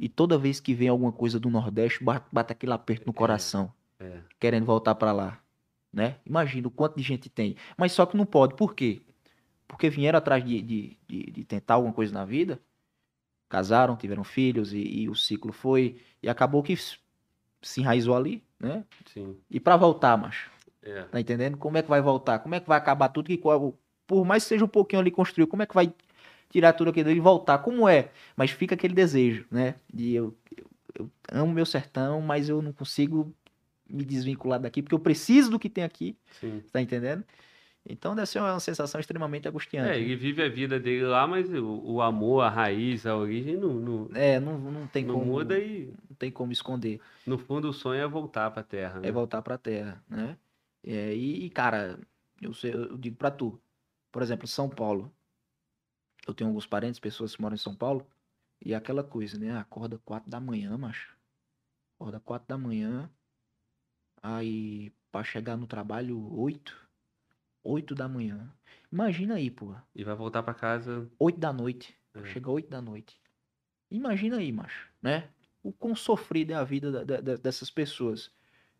E 0.00 0.08
toda 0.08 0.38
vez 0.38 0.58
que 0.58 0.72
vem 0.72 0.88
alguma 0.88 1.12
coisa 1.12 1.38
do 1.38 1.50
Nordeste, 1.50 2.02
bate, 2.02 2.52
aquele 2.54 2.72
aperto 2.72 3.06
no 3.06 3.12
coração, 3.12 3.70
É, 4.00 4.20
querendo 4.40 4.64
voltar 4.64 4.94
pra 4.94 5.12
lá. 5.12 5.38
Né? 5.92 6.16
Imagina 6.24 6.68
o 6.68 6.70
quanto 6.70 6.96
de 6.96 7.02
gente 7.02 7.28
tem. 7.28 7.54
Mas 7.76 7.92
só 7.92 8.06
que 8.06 8.16
não 8.16 8.24
pode. 8.24 8.54
Por 8.54 8.74
quê? 8.74 9.02
Porque 9.68 9.90
vieram 9.90 10.16
atrás 10.16 10.42
de, 10.42 10.62
de, 10.62 10.96
de, 11.06 11.30
de 11.30 11.44
tentar 11.44 11.74
alguma 11.74 11.92
coisa 11.92 12.14
na 12.14 12.24
vida, 12.24 12.58
casaram, 13.46 13.94
tiveram 13.94 14.24
filhos, 14.24 14.72
e, 14.72 14.78
e 14.78 15.08
o 15.10 15.14
ciclo 15.14 15.52
foi. 15.52 16.00
E 16.22 16.30
acabou 16.30 16.62
que 16.62 16.74
se 16.76 17.80
enraizou 17.80 18.16
ali, 18.16 18.42
né? 18.58 18.84
sim. 19.04 19.36
E 19.50 19.60
pra 19.60 19.76
voltar, 19.76 20.16
macho. 20.16 20.50
É. 20.82 21.02
Tá 21.02 21.20
entendendo? 21.20 21.58
Como 21.58 21.76
é 21.76 21.82
que 21.82 21.90
vai 21.90 22.00
voltar? 22.00 22.38
Como 22.38 22.54
é 22.54 22.60
que 22.60 22.68
vai 22.68 22.78
acabar 22.78 23.10
tudo 23.10 23.26
que 23.26 23.38
por 24.06 24.24
mais 24.24 24.44
que 24.44 24.48
seja 24.48 24.64
um 24.64 24.68
pouquinho 24.68 25.00
ali 25.00 25.10
construído, 25.10 25.48
como 25.48 25.62
é 25.62 25.66
que 25.66 25.74
vai 25.74 25.92
tirar 26.50 26.72
tudo 26.74 26.90
aquilo 26.90 27.10
e 27.10 27.20
voltar? 27.20 27.58
Como 27.58 27.88
é? 27.88 28.10
Mas 28.36 28.50
fica 28.50 28.74
aquele 28.74 28.94
desejo, 28.94 29.46
né? 29.50 29.76
De 29.92 30.12
eu, 30.14 30.36
eu, 30.56 30.66
eu 30.98 31.10
amo 31.32 31.52
meu 31.52 31.66
sertão, 31.66 32.20
mas 32.20 32.48
eu 32.48 32.60
não 32.60 32.72
consigo 32.72 33.34
me 33.88 34.04
desvincular 34.04 34.60
daqui 34.60 34.82
porque 34.82 34.94
eu 34.94 35.00
preciso 35.00 35.50
do 35.50 35.58
que 35.58 35.68
tem 35.68 35.84
aqui, 35.84 36.16
Sim. 36.40 36.62
tá 36.72 36.80
entendendo? 36.80 37.24
Então 37.88 38.14
deve 38.14 38.26
ser 38.26 38.40
uma 38.40 38.60
sensação 38.60 39.00
extremamente 39.00 39.48
angustiante. 39.48 39.98
É, 39.98 40.00
ele 40.00 40.14
vive 40.14 40.42
a 40.42 40.48
vida 40.48 40.78
dele 40.78 41.04
lá, 41.04 41.26
mas 41.26 41.48
o, 41.50 41.80
o 41.82 42.02
amor, 42.02 42.42
a 42.42 42.50
raiz, 42.50 43.06
a 43.06 43.16
origem 43.16 43.56
não, 43.56 43.72
não, 43.74 44.08
É, 44.14 44.38
não, 44.38 44.58
não 44.58 44.86
tem 44.86 45.04
não 45.04 45.14
como 45.14 45.24
muda 45.24 45.58
e 45.58 45.86
não 46.08 46.16
tem 46.16 46.30
como 46.30 46.52
esconder. 46.52 47.00
no 47.26 47.38
fundo 47.38 47.70
o 47.70 47.72
sonho 47.72 48.00
é 48.02 48.06
voltar 48.06 48.50
pra 48.50 48.62
terra, 48.62 49.00
né? 49.00 49.08
é 49.08 49.12
voltar 49.12 49.40
pra 49.42 49.56
terra, 49.56 50.02
né? 50.08 50.36
É, 50.84 51.14
e, 51.14 51.48
cara, 51.50 51.98
eu, 52.40 52.52
sei- 52.54 52.74
eu 52.74 52.96
digo 52.96 53.16
pra 53.16 53.30
tu, 53.30 53.58
por 54.12 54.22
exemplo, 54.22 54.46
São 54.46 54.68
Paulo. 54.68 55.12
Eu 56.26 56.34
tenho 56.34 56.48
alguns 56.48 56.66
parentes, 56.66 57.00
pessoas 57.00 57.34
que 57.34 57.42
moram 57.42 57.54
em 57.54 57.58
São 57.58 57.74
Paulo, 57.74 58.06
e 58.64 58.72
é 58.72 58.76
aquela 58.76 59.02
coisa, 59.02 59.38
né? 59.38 59.56
Acorda 59.56 59.98
quatro 59.98 60.30
da 60.30 60.38
manhã, 60.40 60.76
macho. 60.76 61.16
Acorda 61.96 62.20
quatro 62.20 62.48
da 62.48 62.58
manhã, 62.58 63.10
aí 64.22 64.92
pra 65.10 65.24
chegar 65.24 65.56
no 65.56 65.66
trabalho 65.66 66.18
oito, 66.38 66.88
oito 67.64 67.94
da 67.94 68.08
manhã. 68.08 68.52
Imagina 68.92 69.34
aí, 69.34 69.50
pô, 69.50 69.74
E 69.94 70.04
vai 70.04 70.14
voltar 70.14 70.42
pra 70.42 70.54
casa. 70.54 71.10
oito 71.18 71.38
da 71.38 71.52
noite. 71.52 71.96
É. 72.14 72.24
Chega 72.26 72.50
oito 72.50 72.68
da 72.68 72.80
noite. 72.82 73.20
Imagina 73.90 74.38
aí, 74.38 74.52
macho, 74.52 74.88
né? 75.02 75.30
O 75.62 75.72
quão 75.72 75.94
sofrida 75.94 76.54
é 76.54 76.56
a 76.56 76.64
vida 76.64 76.90
da- 76.90 77.04
da- 77.04 77.20
da- 77.20 77.36
dessas 77.36 77.70
pessoas. 77.70 78.30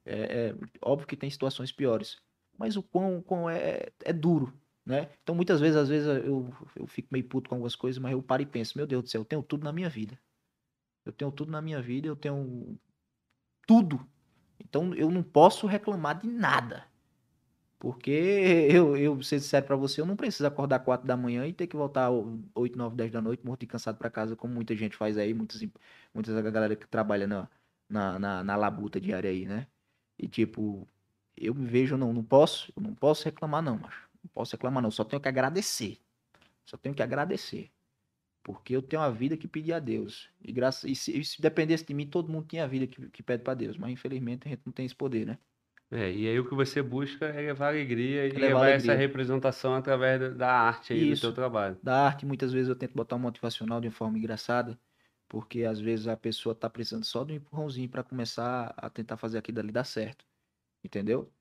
É, 0.05 0.49
é 0.51 0.55
óbvio 0.81 1.07
que 1.07 1.17
tem 1.17 1.31
situações 1.31 1.71
piores, 1.71 2.21
mas 2.59 2.77
o 2.77 2.83
quão, 2.83 3.21
quão 3.23 3.51
é, 3.51 3.93
é 4.05 4.13
duro, 4.13 4.53
né? 4.91 5.09
Então 5.23 5.35
muitas 5.35 5.61
vezes, 5.61 5.77
às 5.77 5.89
vezes 5.89 6.07
eu, 6.07 6.53
eu 6.77 6.87
fico 6.87 7.09
meio 7.11 7.25
puto 7.25 7.49
com 7.49 7.55
algumas 7.55 7.77
coisas, 7.77 8.01
mas 8.01 8.13
eu 8.13 8.23
paro 8.23 8.43
e 8.43 8.47
penso, 8.47 8.77
meu 8.77 8.87
Deus 8.87 9.05
do 9.05 9.09
céu, 9.09 9.23
eu 9.23 9.25
tenho 9.25 9.43
tudo 9.43 9.65
na 9.65 9.73
minha 9.73 9.89
vida. 9.89 10.19
Eu 11.05 11.13
tenho 11.13 11.33
tudo 11.33 11.51
na 11.51 11.63
minha 11.63 11.81
vida, 11.81 12.09
eu 12.09 12.17
tenho 12.17 12.79
tudo. 13.67 14.07
Então 14.59 14.95
eu 14.95 15.11
não 15.11 15.23
posso 15.23 15.67
reclamar 15.67 16.21
de 16.21 16.29
nada. 16.29 16.87
Porque 17.79 18.11
eu, 18.71 18.97
eu 18.97 19.23
ser 19.23 19.41
sincero 19.41 19.67
pra 19.67 19.77
você, 19.77 20.01
eu 20.01 20.07
não 20.07 20.17
preciso 20.17 20.47
acordar 20.47 20.81
4 20.81 21.07
da 21.07 21.17
manhã 21.17 21.47
e 21.47 21.53
ter 21.53 21.67
que 21.67 21.77
voltar 21.77 22.11
8, 22.55 22.77
9, 22.77 22.97
10 22.97 23.11
da 23.11 23.23
noite, 23.23 23.45
morto 23.45 23.63
e 23.63 23.67
cansado 23.67 23.97
pra 23.97 24.11
casa, 24.11 24.37
como 24.37 24.55
muita 24.55 24.77
gente 24.77 24.97
faz 24.97 25.17
aí, 25.17 25.33
muitas, 25.33 25.63
muitas 26.15 26.35
galera 26.53 26.77
que 26.77 26.87
trabalha 26.87 27.27
na, 27.27 27.49
na, 27.89 28.19
na, 28.19 28.45
na 28.45 28.57
labuta 28.57 29.01
diária 29.01 29.31
aí, 29.31 29.47
né? 29.47 29.67
E 30.19 30.29
tipo, 30.29 30.87
eu 31.37 31.55
me 31.55 31.67
vejo, 31.67 31.97
não, 31.97 32.13
não 32.13 32.23
posso, 32.23 32.71
eu 32.77 32.83
não 32.83 32.95
posso 32.95 33.25
reclamar 33.25 33.63
não, 33.63 33.79
macho. 33.79 34.10
Não 34.23 34.31
posso 34.33 34.53
reclamar 34.53 34.83
não, 34.83 34.91
só 34.91 35.05
tenho 35.05 35.21
que 35.21 35.29
agradecer. 35.29 35.99
Só 36.65 36.77
tenho 36.77 36.95
que 36.95 37.03
agradecer. 37.03 37.71
Porque 38.43 38.75
eu 38.75 38.83
tenho 38.83 39.03
uma 39.03 39.13
vida 39.13 39.37
que 39.37 39.49
pedi 39.49 39.73
a 39.73 39.79
Deus. 39.79 40.31
E, 40.41 40.53
graças, 40.53 40.85
e, 40.85 40.95
se, 40.95 41.19
e 41.19 41.25
se 41.25 41.41
dependesse 41.43 41.85
de 41.85 41.95
mim, 41.95 42.07
todo 42.07 42.33
mundo 42.33 42.47
tinha 42.47 42.65
a 42.65 42.67
vida 42.67 42.87
que, 42.87 43.09
que 43.11 43.23
pede 43.23 43.43
pra 43.43 43.55
Deus. 43.55 43.77
Mas 43.77 43.93
infelizmente 43.93 44.47
a 44.47 44.51
gente 44.51 44.63
não 44.65 44.73
tem 44.73 44.87
esse 44.87 44.95
poder, 44.95 45.27
né? 45.27 45.39
É, 45.91 46.13
e 46.13 46.29
aí 46.29 46.39
o 46.39 46.49
que 46.49 46.55
você 46.55 46.81
busca 46.83 47.27
é 47.27 47.41
levar 47.41 47.69
alegria 47.69 48.27
e 48.27 48.31
levar 48.31 48.65
levar, 48.65 48.69
essa 48.71 48.93
alegria. 48.93 48.95
representação 48.95 49.75
através 49.75 50.21
da, 50.21 50.29
da 50.31 50.53
arte 50.53 50.93
aí 50.93 51.11
Isso. 51.11 51.23
do 51.23 51.29
teu 51.29 51.33
trabalho. 51.33 51.77
Da 51.83 52.07
arte, 52.07 52.25
muitas 52.25 52.53
vezes 52.53 52.69
eu 52.69 52.77
tento 52.77 52.95
botar 52.95 53.17
um 53.17 53.19
motivacional 53.19 53.81
de 53.81 53.89
uma 53.89 53.93
forma 53.93 54.17
engraçada. 54.19 54.79
Porque 55.29 55.65
às 55.65 55.81
vezes 55.81 56.09
a 56.09 56.17
pessoa 56.17 56.55
tá 56.55 56.69
precisando 56.71 57.05
só 57.05 57.25
de 57.25 57.33
um 57.33 57.37
empurrãozinho 57.37 57.89
para 57.89 58.03
começar 58.03 58.75
a 58.77 58.91
tentar 58.91 59.17
fazer 59.17 59.39
aquilo 59.39 59.61
ali 59.61 59.73
dar 59.73 59.85
certo. 59.85 60.25
Entendeu? 60.85 61.33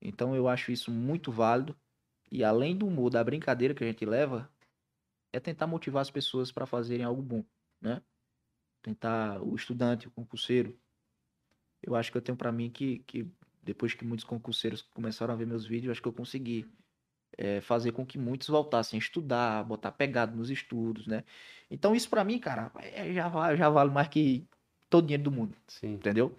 Então 0.00 0.34
eu 0.36 0.48
acho 0.48 0.72
isso 0.72 0.90
muito 0.90 1.32
válido. 1.32 1.76
E 2.30 2.44
além 2.44 2.76
do 2.76 2.86
humor, 2.86 3.10
da 3.10 3.22
brincadeira 3.24 3.74
que 3.74 3.84
a 3.84 3.86
gente 3.86 4.04
leva, 4.06 4.50
é 5.32 5.40
tentar 5.40 5.66
motivar 5.66 6.02
as 6.02 6.10
pessoas 6.10 6.52
para 6.52 6.66
fazerem 6.66 7.04
algo 7.04 7.22
bom, 7.22 7.44
né? 7.80 8.02
Tentar 8.82 9.42
o 9.42 9.54
estudante, 9.56 10.08
o 10.08 10.12
concurseiro. 10.12 10.78
Eu 11.82 11.94
acho 11.94 12.10
que 12.10 12.18
eu 12.18 12.22
tenho 12.22 12.36
para 12.36 12.52
mim 12.52 12.70
que, 12.70 12.98
que 13.00 13.30
depois 13.62 13.94
que 13.94 14.04
muitos 14.04 14.24
concurseiros 14.24 14.82
começaram 14.82 15.32
a 15.34 15.36
ver 15.36 15.46
meus 15.46 15.66
vídeos, 15.66 15.92
acho 15.92 16.02
que 16.02 16.08
eu 16.08 16.12
consegui 16.12 16.66
eh, 17.36 17.60
fazer 17.60 17.92
com 17.92 18.06
que 18.06 18.18
muitos 18.18 18.48
voltassem 18.48 18.98
a 18.98 19.02
estudar, 19.02 19.64
botar 19.64 19.92
pegado 19.92 20.36
nos 20.36 20.50
estudos, 20.50 21.06
né? 21.06 21.24
Então 21.70 21.94
isso 21.94 22.10
para 22.10 22.24
mim, 22.24 22.38
cara, 22.38 22.72
é- 22.80 23.12
já, 23.12 23.56
já 23.56 23.70
vale 23.70 23.90
mais 23.90 24.08
que 24.08 24.46
todo 24.90 25.06
dinheiro 25.06 25.24
do 25.24 25.32
mundo, 25.32 25.56
Sim. 25.68 25.94
entendeu? 25.94 26.36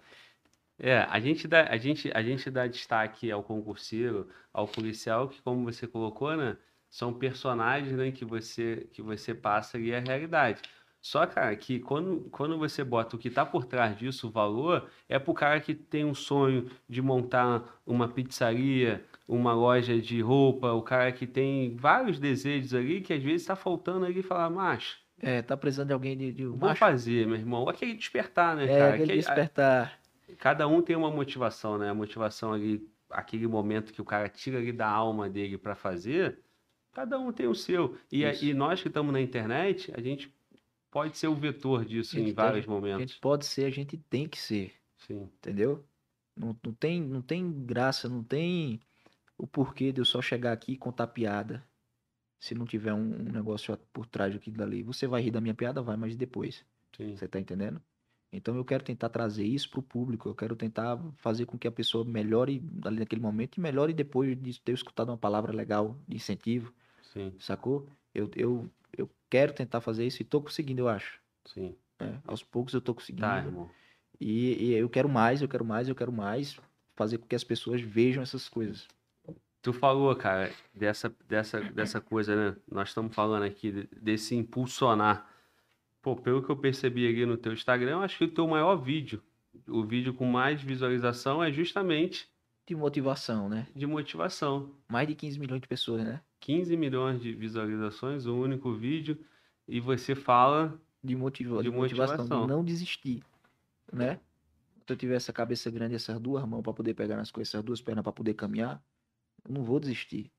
É, 0.82 0.98
a 1.10 1.20
gente 1.20 1.46
dá, 1.46 1.64
a 1.68 1.76
gente, 1.76 2.10
a 2.14 2.22
gente 2.22 2.50
dá 2.50 2.66
destaque 2.66 3.30
ao 3.30 3.42
concurseiro, 3.44 4.28
ao 4.52 4.66
policial, 4.66 5.28
que 5.28 5.40
como 5.42 5.64
você 5.64 5.86
colocou, 5.86 6.34
né, 6.36 6.56
são 6.88 7.12
personagens, 7.12 7.92
né, 7.96 8.10
que 8.10 8.24
você, 8.24 8.88
que 8.92 9.02
você 9.02 9.34
passa 9.34 9.76
ali 9.76 9.94
a 9.94 10.00
realidade. 10.00 10.62
Só, 11.02 11.26
cara, 11.26 11.54
que 11.56 11.78
quando, 11.80 12.28
quando 12.30 12.58
você 12.58 12.82
bota 12.84 13.16
o 13.16 13.18
que 13.18 13.30
tá 13.30 13.44
por 13.46 13.64
trás 13.64 13.96
disso, 13.96 14.28
o 14.28 14.30
valor, 14.30 14.90
é 15.08 15.18
pro 15.18 15.32
cara 15.34 15.60
que 15.60 15.74
tem 15.74 16.04
um 16.04 16.14
sonho 16.14 16.70
de 16.88 17.00
montar 17.02 17.80
uma 17.86 18.08
pizzaria, 18.08 19.04
uma 19.28 19.52
loja 19.54 20.00
de 20.00 20.20
roupa, 20.20 20.72
o 20.72 20.82
cara 20.82 21.10
que 21.12 21.26
tem 21.26 21.74
vários 21.76 22.18
desejos 22.18 22.74
ali, 22.74 23.00
que 23.00 23.12
às 23.14 23.22
vezes 23.22 23.46
tá 23.46 23.56
faltando 23.56 24.04
ali 24.06 24.22
falar, 24.22 24.50
macho, 24.50 24.98
É, 25.22 25.42
tá 25.42 25.56
precisando 25.56 25.88
de 25.88 25.92
alguém 25.94 26.16
de, 26.16 26.32
de 26.32 26.44
vou 26.46 26.58
macho, 26.58 26.78
fazer, 26.78 27.26
meu 27.26 27.36
irmão. 27.36 27.68
Aquele 27.68 27.94
despertar, 27.94 28.56
né, 28.56 28.64
é, 28.64 28.68
cara? 28.68 28.88
aquele 28.90 29.02
Aquele- 29.04 29.18
despertar. 29.18 29.99
Cada 30.36 30.66
um 30.68 30.82
tem 30.82 30.96
uma 30.96 31.10
motivação, 31.10 31.78
né? 31.78 31.90
A 31.90 31.94
motivação 31.94 32.52
ali, 32.52 32.88
aquele 33.10 33.46
momento 33.46 33.92
que 33.92 34.00
o 34.02 34.04
cara 34.04 34.28
tira 34.28 34.58
ali 34.58 34.72
da 34.72 34.88
alma 34.88 35.28
dele 35.28 35.58
para 35.58 35.74
fazer, 35.74 36.42
cada 36.92 37.18
um 37.18 37.32
tem 37.32 37.46
o 37.46 37.54
seu. 37.54 37.98
E, 38.10 38.24
a- 38.24 38.32
e 38.34 38.54
nós 38.54 38.82
que 38.82 38.88
estamos 38.88 39.12
na 39.12 39.20
internet, 39.20 39.92
a 39.96 40.00
gente 40.00 40.34
pode 40.90 41.16
ser 41.18 41.28
o 41.28 41.34
vetor 41.34 41.84
disso 41.84 42.18
em 42.18 42.32
vários 42.34 42.66
A 42.66 42.70
momentos. 42.70 43.12
gente 43.12 43.20
pode 43.20 43.46
ser, 43.46 43.64
a 43.66 43.70
gente 43.70 43.96
tem 43.98 44.28
que 44.28 44.38
ser. 44.38 44.74
Sim, 44.98 45.22
entendeu? 45.24 45.84
Não, 46.36 46.56
não 46.64 46.72
tem, 46.74 47.00
não 47.02 47.22
tem 47.22 47.64
graça, 47.64 48.08
não 48.08 48.22
tem 48.24 48.80
o 49.38 49.46
porquê 49.46 49.92
de 49.92 50.00
eu 50.00 50.04
só 50.04 50.22
chegar 50.22 50.52
aqui 50.52 50.72
e 50.72 50.78
contar 50.78 51.08
piada. 51.08 51.66
Se 52.40 52.54
não 52.54 52.66
tiver 52.66 52.92
um, 52.94 53.00
um 53.00 53.32
negócio 53.32 53.76
por 53.92 54.06
trás 54.06 54.34
daquilo 54.34 54.56
dali. 54.56 54.82
Você 54.82 55.06
vai 55.06 55.22
rir 55.22 55.30
da 55.30 55.40
minha 55.40 55.54
piada? 55.54 55.82
Vai, 55.82 55.96
mas 55.96 56.16
depois? 56.16 56.66
sim. 56.96 57.16
Você 57.16 57.28
tá 57.28 57.40
entendendo? 57.40 57.82
Então 58.32 58.56
eu 58.56 58.64
quero 58.64 58.84
tentar 58.84 59.08
trazer 59.08 59.44
isso 59.44 59.68
pro 59.68 59.82
público. 59.82 60.28
Eu 60.28 60.34
quero 60.34 60.54
tentar 60.54 60.98
fazer 61.16 61.46
com 61.46 61.58
que 61.58 61.66
a 61.66 61.72
pessoa 61.72 62.04
melhore 62.04 62.62
ali 62.84 63.00
naquele 63.00 63.20
momento 63.20 63.56
e 63.56 63.60
melhore 63.60 63.92
depois 63.92 64.40
de 64.40 64.60
ter 64.60 64.72
escutado 64.72 65.08
uma 65.08 65.18
palavra 65.18 65.52
legal 65.52 65.96
de 66.06 66.16
incentivo, 66.16 66.72
Sim, 67.02 67.34
sacou? 67.38 67.88
Eu, 68.14 68.30
eu, 68.36 68.70
eu 68.96 69.10
quero 69.28 69.52
tentar 69.52 69.80
fazer 69.80 70.06
isso 70.06 70.22
e 70.22 70.24
tô 70.24 70.40
conseguindo, 70.40 70.82
eu 70.82 70.88
acho. 70.88 71.20
sim. 71.44 71.74
né? 71.98 72.20
Aos 72.26 72.42
poucos 72.42 72.72
eu 72.74 72.80
tô 72.80 72.94
conseguindo. 72.94 73.22
Tá, 73.22 73.38
irmão. 73.38 73.70
E, 74.20 74.64
e 74.64 74.72
eu 74.74 74.88
quero 74.88 75.08
mais, 75.08 75.42
eu 75.42 75.48
quero 75.48 75.64
mais, 75.64 75.88
eu 75.88 75.94
quero 75.94 76.12
mais 76.12 76.58
fazer 76.94 77.18
com 77.18 77.26
que 77.26 77.34
as 77.34 77.44
pessoas 77.44 77.80
vejam 77.80 78.22
essas 78.22 78.48
coisas. 78.48 78.86
Tu 79.62 79.72
falou, 79.72 80.14
cara, 80.16 80.50
dessa, 80.74 81.14
dessa, 81.28 81.60
dessa 81.60 82.00
coisa, 82.00 82.34
né? 82.34 82.56
Nós 82.70 82.88
estamos 82.88 83.14
falando 83.14 83.42
aqui 83.42 83.70
de- 83.70 83.88
desse 84.00 84.34
impulsionar. 84.34 85.26
Pô, 86.02 86.16
pelo 86.16 86.42
que 86.42 86.50
eu 86.50 86.56
percebi 86.56 87.06
aqui 87.08 87.26
no 87.26 87.36
teu 87.36 87.52
Instagram, 87.52 87.92
eu 87.92 88.00
acho 88.00 88.16
que 88.18 88.24
o 88.24 88.32
teu 88.34 88.46
maior 88.46 88.76
vídeo, 88.76 89.22
o 89.68 89.84
vídeo 89.84 90.14
com 90.14 90.24
mais 90.24 90.62
visualização 90.62 91.42
é 91.42 91.52
justamente 91.52 92.28
De 92.66 92.74
motivação, 92.74 93.48
né? 93.48 93.66
de 93.74 93.86
motivação. 93.86 94.74
Mais 94.88 95.06
de 95.06 95.14
15 95.14 95.38
milhões 95.38 95.60
de 95.60 95.68
pessoas, 95.68 96.04
né? 96.04 96.22
15 96.40 96.74
milhões 96.76 97.20
de 97.20 97.34
visualizações, 97.34 98.26
um 98.26 98.40
único 98.40 98.72
vídeo, 98.72 99.18
e 99.68 99.78
você 99.78 100.14
fala, 100.14 100.80
De, 101.04 101.14
motiva 101.14 101.58
De 101.58 101.64
de 101.64 101.70
motivação, 101.70 102.16
motivação. 102.16 102.46
de 102.46 102.52
não 102.52 102.64
desistir, 102.64 103.22
né? 103.92 104.18
Se 104.86 104.92
eu 104.94 104.96
tiver 104.96 105.14
essa 105.16 105.32
cabeça 105.32 105.70
grande, 105.70 105.94
essas 105.94 106.18
duas 106.18 106.44
mãos 106.48 106.62
para 106.62 106.72
poder 106.72 106.94
pegar 106.94 107.16
nas 107.16 107.30
coisas, 107.30 107.54
essas 107.54 107.62
duas 107.64 107.80
pernas 107.80 108.02
para 108.02 108.12
poder 108.12 108.34
caminhar, 108.34 108.82
eu 109.46 109.54
não 109.54 109.62
vou 109.62 109.78
desistir, 109.78 110.32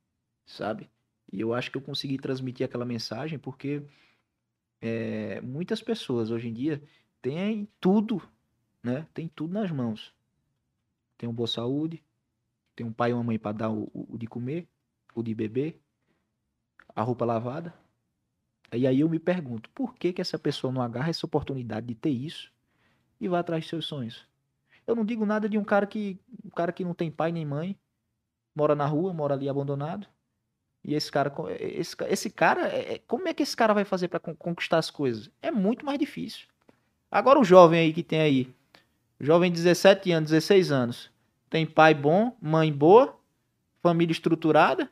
sabe? 0.46 0.90
E 1.32 1.40
eu 1.40 1.54
acho 1.54 1.72
que 1.72 1.78
eu 1.78 1.82
consegui 1.82 2.18
transmitir 2.18 2.66
aquela 2.66 2.84
mensagem 2.84 3.40
porque 3.40 3.84
é, 4.82 5.42
muitas 5.42 5.82
pessoas 5.84 6.32
hoje 6.32 6.50
em 6.50 6.54
dia 6.54 6.84
têm 7.22 7.68
tudo, 7.80 8.22
né? 8.84 9.08
Tem 9.14 9.28
tudo 9.30 9.54
nas 9.54 9.72
mãos. 9.72 10.16
Tem 11.18 11.28
uma 11.30 11.36
boa 11.36 11.48
saúde, 11.48 12.04
tem 12.76 12.86
um 12.88 12.94
pai 12.94 13.12
e 13.12 13.14
uma 13.14 13.24
mãe 13.24 13.40
para 13.40 13.58
dar 13.58 13.72
o, 13.72 13.86
o- 13.94 14.16
o 14.16 14.20
de 14.20 14.28
comer, 14.28 14.70
o 15.16 15.24
de 15.24 15.36
beber, 15.36 15.82
a 16.96 17.02
roupa 17.04 17.26
lavada. 17.26 17.74
E 18.74 18.88
aí 18.88 19.00
eu 19.02 19.10
me 19.10 19.20
pergunto, 19.20 19.70
por 19.72 19.96
que 19.96 20.14
que 20.14 20.22
essa 20.22 20.40
pessoa 20.40 20.72
não 20.74 20.82
agarra 20.82 21.10
essa 21.10 21.26
oportunidade 21.26 21.88
de 21.88 21.96
ter 21.96 22.10
isso 22.12 22.52
e 23.20 23.28
vai 23.30 23.40
atrás 23.42 23.64
de 23.66 23.70
seus 23.72 23.86
sonhos? 23.88 24.28
Eu 24.88 24.96
não 24.96 25.06
digo 25.06 25.26
nada 25.26 25.50
de 25.50 25.58
um 25.58 25.66
cara 25.66 25.88
que 25.88 26.20
um 26.46 26.50
cara 26.52 26.74
que 26.74 26.84
não 26.86 26.94
tem 26.96 27.12
pai 27.12 27.32
nem 27.32 27.46
mãe, 27.46 27.80
mora 28.56 28.76
na 28.76 28.86
rua, 28.88 29.14
mora 29.14 29.36
ali 29.36 29.50
abandonado. 29.50 30.08
E 30.84 30.96
esse 30.96 31.12
cara, 31.12 31.32
esse, 31.60 31.96
esse 32.10 32.30
cara, 32.30 32.68
é- 32.68 32.96
é- 32.96 33.00
como 33.08 33.28
é 33.28 33.34
que 33.34 33.44
esse 33.44 33.56
cara 33.56 33.74
vai 33.74 33.86
fazer 33.86 34.08
para 34.08 34.20
conquistar 34.20 34.78
as 34.80 34.90
coisas? 34.90 35.30
É 35.42 35.52
muito 35.52 35.86
mais 35.86 36.00
difícil. 36.00 36.48
Agora 37.10 37.40
o 37.40 37.44
jovem 37.44 37.80
aí 37.80 37.94
que 37.94 38.04
tem 38.04 38.22
aí, 38.22 38.54
jovem 39.20 39.52
de 39.52 39.58
17 39.58 40.12
anos, 40.12 40.32
16 40.32 40.72
anos, 40.72 41.12
tem 41.50 41.66
pai 41.66 41.94
bom, 41.94 42.36
mãe 42.42 42.72
boa, 42.72 43.20
família 43.82 44.12
estruturada, 44.12 44.90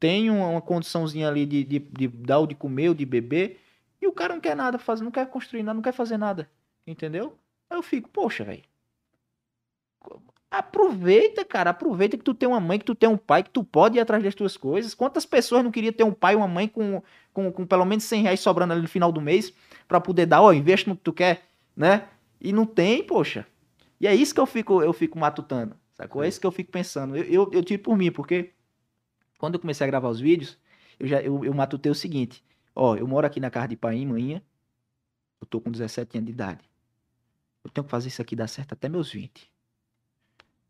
tem 0.00 0.30
uma, 0.30 0.48
uma 0.48 0.62
condiçãozinha 0.62 1.28
ali 1.28 1.46
de, 1.46 1.64
de, 1.64 1.78
de 1.78 2.08
dar 2.08 2.40
o 2.40 2.46
de 2.46 2.54
comer, 2.54 2.90
o 2.90 2.94
de 2.94 3.04
beber, 3.06 3.60
e 4.00 4.06
o 4.06 4.12
cara 4.12 4.34
não 4.34 4.40
quer 4.40 4.56
nada 4.56 4.78
fazer, 4.78 5.04
não 5.04 5.10
quer 5.10 5.28
construir 5.28 5.62
nada, 5.62 5.74
não 5.74 5.82
quer 5.82 5.92
fazer 5.92 6.16
nada. 6.16 6.50
Entendeu? 6.86 7.38
Aí 7.70 7.76
eu 7.78 7.82
fico, 7.82 8.08
poxa, 8.08 8.44
velho. 8.44 8.62
Aproveita, 10.50 11.44
cara. 11.44 11.70
Aproveita 11.70 12.16
que 12.16 12.24
tu 12.24 12.34
tem 12.34 12.48
uma 12.48 12.60
mãe, 12.60 12.78
que 12.78 12.84
tu 12.84 12.94
tem 12.94 13.08
um 13.08 13.16
pai, 13.16 13.42
que 13.42 13.50
tu 13.50 13.64
pode 13.64 13.98
ir 13.98 14.00
atrás 14.00 14.22
das 14.22 14.34
tuas 14.34 14.56
coisas. 14.56 14.94
Quantas 14.94 15.26
pessoas 15.26 15.64
não 15.64 15.70
queriam 15.70 15.92
ter 15.92 16.04
um 16.04 16.12
pai 16.12 16.34
e 16.34 16.36
uma 16.36 16.48
mãe 16.48 16.68
com, 16.68 17.02
com, 17.32 17.52
com 17.52 17.66
pelo 17.66 17.84
menos 17.84 18.04
100 18.04 18.22
reais 18.22 18.40
sobrando 18.40 18.72
ali 18.72 18.82
no 18.82 18.88
final 18.88 19.10
do 19.10 19.20
mês 19.20 19.52
pra 19.88 20.00
poder 20.00 20.26
dar, 20.26 20.42
ó, 20.42 20.52
investe 20.52 20.88
no 20.88 20.96
que 20.96 21.02
tu 21.02 21.12
quer, 21.12 21.48
né? 21.76 22.08
E 22.40 22.52
não 22.52 22.64
tem, 22.64 23.02
poxa. 23.04 23.46
E 24.00 24.06
é 24.06 24.14
isso 24.14 24.34
que 24.34 24.40
eu 24.40 24.46
fico, 24.46 24.82
eu 24.82 24.92
fico 24.92 25.18
matutando, 25.18 25.76
sacou? 25.94 26.22
É 26.22 26.28
isso 26.28 26.40
que 26.40 26.46
eu 26.46 26.52
fico 26.52 26.70
pensando. 26.70 27.16
Eu, 27.16 27.24
eu, 27.24 27.50
eu 27.52 27.64
tiro 27.64 27.82
por 27.82 27.96
mim, 27.96 28.10
porque 28.10 28.52
quando 29.38 29.54
eu 29.54 29.60
comecei 29.60 29.84
a 29.84 29.90
gravar 29.90 30.08
os 30.08 30.20
vídeos, 30.20 30.58
eu 30.98 31.06
já 31.06 31.20
eu, 31.20 31.44
eu 31.44 31.54
matutei 31.54 31.90
o 31.90 31.94
seguinte. 31.94 32.44
Ó, 32.74 32.94
eu 32.96 33.06
moro 33.06 33.26
aqui 33.26 33.40
na 33.40 33.50
casa 33.50 33.68
de 33.68 33.76
pai 33.76 33.98
e 33.98 34.06
mãe. 34.06 34.42
Eu 35.40 35.46
tô 35.46 35.60
com 35.60 35.70
17 35.70 36.18
anos 36.18 36.26
de 36.26 36.32
idade. 36.32 36.70
Eu 37.64 37.70
tenho 37.70 37.84
que 37.84 37.90
fazer 37.90 38.08
isso 38.08 38.22
aqui 38.22 38.36
dar 38.36 38.48
certo 38.48 38.72
até 38.72 38.88
meus 38.88 39.10
20. 39.10 39.50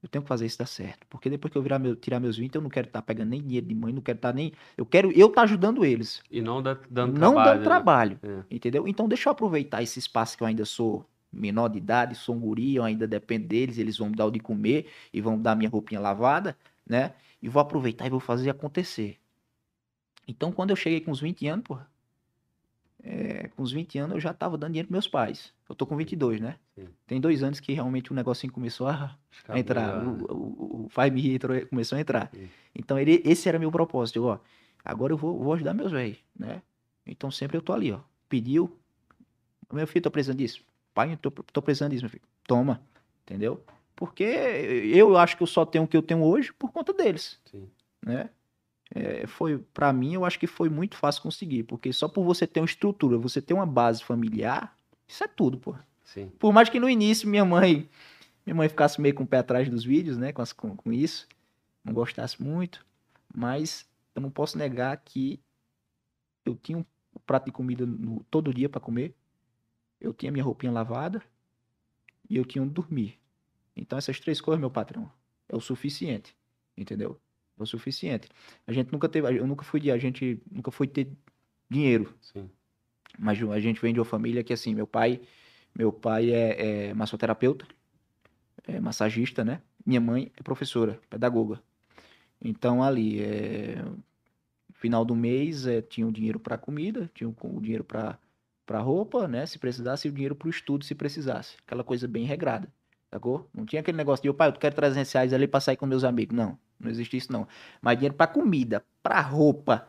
Eu 0.07 0.09
tenho 0.09 0.23
que 0.23 0.29
fazer 0.29 0.47
isso 0.47 0.57
dar 0.57 0.67
certo. 0.67 1.05
Porque 1.11 1.29
depois 1.29 1.51
que 1.51 1.59
eu 1.59 1.63
virar 1.63 1.81
meu, 1.81 1.97
tirar 1.97 2.21
meus 2.21 2.37
20, 2.37 2.55
eu 2.55 2.61
não 2.61 2.71
quero 2.71 2.87
estar 2.87 3.03
pegando 3.03 3.31
nem 3.31 3.43
dinheiro 3.43 3.67
de 3.67 3.75
mãe, 3.75 3.93
não 3.93 4.01
quero 4.01 4.19
estar 4.19 4.33
nem. 4.33 4.53
Eu 4.77 4.87
quero 4.87 5.11
eu 5.11 5.27
estar 5.27 5.43
ajudando 5.43 5.85
eles. 5.85 6.23
e 6.31 6.41
não 6.41 6.63
dá- 6.63 6.79
dando 6.89 7.19
não 7.19 7.33
trabalho. 7.33 7.45
dando 7.51 7.59
né? 7.59 7.65
trabalho. 7.65 8.21
É. 8.23 8.43
Entendeu? 8.49 8.87
Então 8.87 9.09
deixa 9.09 9.29
eu 9.29 9.33
aproveitar 9.33 9.83
esse 9.83 9.99
espaço 9.99 10.37
que 10.37 10.45
eu 10.45 10.47
ainda 10.47 10.65
sou 10.65 11.05
menor 11.33 11.69
de 11.69 11.79
idade, 11.79 12.15
sou 12.15 12.37
um 12.37 12.39
guri, 12.41 12.77
eu 12.77 12.85
ainda 12.85 13.05
dependo 13.05 13.49
deles, 13.49 13.79
eles 13.79 13.99
vão 13.99 14.11
me 14.11 14.15
dar 14.15 14.27
o 14.27 14.31
de 14.31 14.39
comer 14.39 14.87
e 15.13 15.21
vão 15.21 15.37
dar 15.37 15.57
minha 15.57 15.69
roupinha 15.69 16.01
lavada, 16.01 16.57
né? 16.89 17.13
E 17.43 17.49
vou 17.49 17.61
aproveitar 17.61 18.07
e 18.07 18.11
vou 18.11 18.21
fazer 18.21 18.49
acontecer. 18.49 19.19
Então 20.29 20.53
quando 20.53 20.71
eu 20.71 20.77
cheguei 20.77 21.01
com 21.01 21.11
uns 21.11 21.21
20 21.21 21.49
anos, 21.49 21.65
porra, 21.65 21.91
é, 23.09 23.49
com 23.55 23.63
uns 23.63 23.71
20 23.71 23.99
anos 23.99 24.15
eu 24.15 24.21
já 24.21 24.35
tava 24.35 24.59
dando 24.59 24.73
dinheiro 24.73 24.89
pros 24.89 24.95
meus 24.95 25.09
pais. 25.09 25.53
Eu 25.69 25.77
tô 25.77 25.87
com 25.87 25.97
22, 25.97 26.41
né? 26.41 26.57
Sim. 26.75 26.89
Tem 27.07 27.21
dois 27.21 27.41
anos 27.41 27.61
que 27.61 27.73
realmente 27.73 28.11
o 28.11 28.15
negocinho 28.15 28.53
começou 28.53 28.89
a, 28.89 29.17
Acabou, 29.45 29.61
entrar, 29.61 30.05
né? 30.05 30.27
o, 30.29 30.35
o, 30.35 30.89
o 30.89 31.17
entrou, 31.17 31.67
começou 31.69 31.97
a 31.97 32.01
entrar. 32.01 32.31
Sim. 32.35 32.49
Então, 32.75 32.99
ele, 32.99 33.23
esse 33.25 33.49
era 33.49 33.61
meu 33.61 33.71
propósito. 33.71 34.17
Eu, 34.17 34.25
ó, 34.25 34.39
agora 34.85 35.13
eu 35.13 35.17
vou, 35.17 35.39
vou 35.39 35.53
ajudar 35.53 35.73
meus 35.73 35.93
velhos, 35.93 36.19
né? 36.37 36.61
Então, 37.07 37.31
sempre 37.31 37.57
eu 37.57 37.63
tô 37.63 37.73
ali, 37.73 37.93
ó. 37.93 38.01
Pediu. 38.29 38.77
Meu 39.73 39.87
filho, 39.87 40.03
tô 40.03 40.11
precisando 40.11 40.39
disso. 40.39 40.65
Pai, 40.93 41.13
eu 41.13 41.17
tô, 41.17 41.31
tô 41.31 41.63
precisando 41.63 41.93
disso, 41.93 42.03
meu 42.03 42.11
filho. 42.11 42.25
Toma. 42.45 42.83
Entendeu? 43.23 43.63
Porque 43.95 44.25
eu 44.25 45.17
acho 45.17 45.37
que 45.37 45.43
eu 45.45 45.47
só 45.47 45.65
tenho 45.65 45.85
o 45.85 45.89
que 45.89 45.97
eu 45.97 46.03
tenho 46.03 46.23
hoje 46.25 46.53
por 46.53 46.73
conta 46.73 46.93
deles, 46.93 47.41
Sim. 47.51 47.69
né? 48.05 48.31
É, 48.95 49.27
foi 49.27 49.59
para 49.59 49.93
mim 49.93 50.15
eu 50.15 50.25
acho 50.25 50.39
que 50.39 50.47
foi 50.47 50.69
muito 50.69 50.97
fácil 50.97 51.21
conseguir 51.23 51.65
porque 51.65 51.93
só 51.93 52.07
por 52.09 52.25
você 52.25 52.47
ter 52.47 52.61
uma 52.61 52.67
estrutura 52.67 53.19
você 53.19 53.43
ter 53.43 53.53
uma 53.53 53.67
base 53.67 54.03
familiar 54.05 54.77
isso 55.09 55.25
é 55.25 55.29
tudo 55.29 55.59
pô. 55.59 55.75
Sim. 56.05 56.31
por 56.39 56.53
mais 56.53 56.69
que 56.69 56.79
no 56.79 56.89
início 56.89 57.29
minha 57.29 57.45
mãe 57.45 57.89
minha 58.47 58.55
mãe 58.55 58.69
ficasse 58.69 59.01
meio 59.01 59.13
com 59.13 59.25
o 59.25 59.27
pé 59.27 59.39
atrás 59.39 59.69
dos 59.69 59.85
vídeos 59.85 60.17
né 60.17 60.33
com, 60.33 60.41
as- 60.41 60.53
com, 60.53 60.77
com 60.77 60.93
isso 60.93 61.27
não 61.85 61.93
gostasse 61.93 62.41
muito 62.41 62.87
mas 63.35 63.85
eu 64.15 64.23
não 64.23 64.31
posso 64.31 64.57
negar 64.57 64.97
que 64.99 65.41
eu 66.45 66.55
tinha 66.55 66.79
um 66.79 66.85
prato 67.27 67.47
de 67.47 67.53
comida 67.53 67.85
no- 67.85 68.25
todo 68.31 68.55
dia 68.55 68.69
para 68.69 68.81
comer 68.81 69.17
eu 70.01 70.15
tinha 70.15 70.31
minha 70.31 70.45
roupinha 70.45 70.71
lavada 70.71 71.21
e 72.31 72.37
eu 72.37 72.45
tinha 72.45 72.63
onde 72.63 72.73
dormir. 72.75 73.19
Então 73.75 73.99
essas 73.99 74.21
três 74.21 74.41
coisas 74.41 74.61
meu 74.61 74.71
patrão 74.71 75.11
é 75.49 75.57
o 75.57 75.61
suficiente 75.61 76.37
entendeu? 76.77 77.19
é 77.21 77.26
o 77.59 77.67
suficiente 77.67 78.29
a 78.67 78.73
gente 78.73 78.93
nunca 78.93 79.09
teve 79.09 79.39
eu 79.39 79.47
nunca 79.47 79.65
fui 79.65 79.81
de 79.81 79.91
a 79.91 79.99
gente 79.99 80.41
nunca 80.51 80.71
foi 80.71 80.87
ter 80.87 81.11
dinheiro 81.71 82.15
Sim. 82.21 82.51
mas 83.19 83.43
a 83.51 83.61
gente 83.61 83.81
vem 83.81 83.93
de 83.93 83.99
uma 84.01 84.05
família 84.05 84.45
que 84.45 84.53
assim, 84.53 84.75
meu 84.75 84.87
pai, 84.87 85.21
meu 85.75 85.93
pai 85.93 86.31
é, 86.31 86.89
é 86.89 86.95
massoterapeuta, 86.95 87.67
é 88.67 88.81
massagista, 88.81 89.45
né? 89.45 89.63
Minha 89.85 90.01
mãe 90.01 90.33
é 90.37 90.43
professora, 90.43 91.01
pedagoga. 91.09 91.63
Então 92.43 92.83
ali, 92.83 93.23
é, 93.23 93.85
final 94.75 95.05
do 95.05 95.15
mês, 95.15 95.67
é, 95.67 95.81
tinha 95.83 96.07
o 96.07 96.13
dinheiro 96.13 96.39
para 96.39 96.59
comida, 96.59 97.11
tinha 97.15 97.29
o, 97.29 97.35
o 97.43 97.61
dinheiro 97.61 97.85
para 97.85 98.19
para 98.67 98.81
roupa, 98.81 99.29
né? 99.29 99.47
Se 99.47 99.61
precisasse, 99.61 100.09
e 100.09 100.11
o 100.11 100.13
dinheiro 100.13 100.35
para 100.35 100.49
o 100.49 100.51
estudo, 100.51 100.85
se 100.85 100.93
precisasse. 100.93 101.57
Aquela 101.65 101.85
coisa 101.85 102.09
bem 102.09 102.25
regrada, 102.25 102.69
sacou? 103.13 103.49
Não 103.55 103.65
tinha 103.65 103.79
aquele 103.81 103.97
negócio 103.97 104.23
de, 104.25 104.29
"Ô, 104.29 104.35
pai, 104.35 104.49
eu 104.49 104.53
quero 104.55 104.75
300 104.75 105.13
reais 105.13 105.33
ali 105.33 105.47
para 105.47 105.61
sair 105.61 105.77
com 105.77 105.87
meus 105.87 106.03
amigos. 106.03 106.37
Não, 106.37 106.59
não 106.79 106.91
existe 106.91 107.17
isso 107.17 107.33
não. 107.33 107.47
Mas 107.81 107.97
dinheiro 107.97 108.15
para 108.15 108.27
comida, 108.27 108.85
para 109.03 109.21
roupa, 109.21 109.87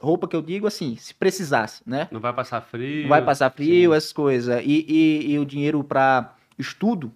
roupa 0.00 0.28
que 0.28 0.36
eu 0.36 0.42
digo 0.42 0.66
assim, 0.66 0.96
se 0.96 1.14
precisasse, 1.14 1.82
né? 1.86 2.08
Não 2.10 2.20
vai 2.20 2.32
passar 2.32 2.60
frio. 2.60 3.02
Não 3.02 3.08
vai 3.08 3.24
passar 3.24 3.50
frio, 3.50 3.90
Sim. 3.90 3.96
essas 3.96 4.12
coisas. 4.12 4.62
E, 4.64 4.84
e, 4.88 5.32
e 5.32 5.38
o 5.38 5.44
dinheiro 5.44 5.82
para 5.84 6.36
estudo 6.58 7.12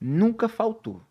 nunca 0.00 0.48
faltou. 0.48 1.02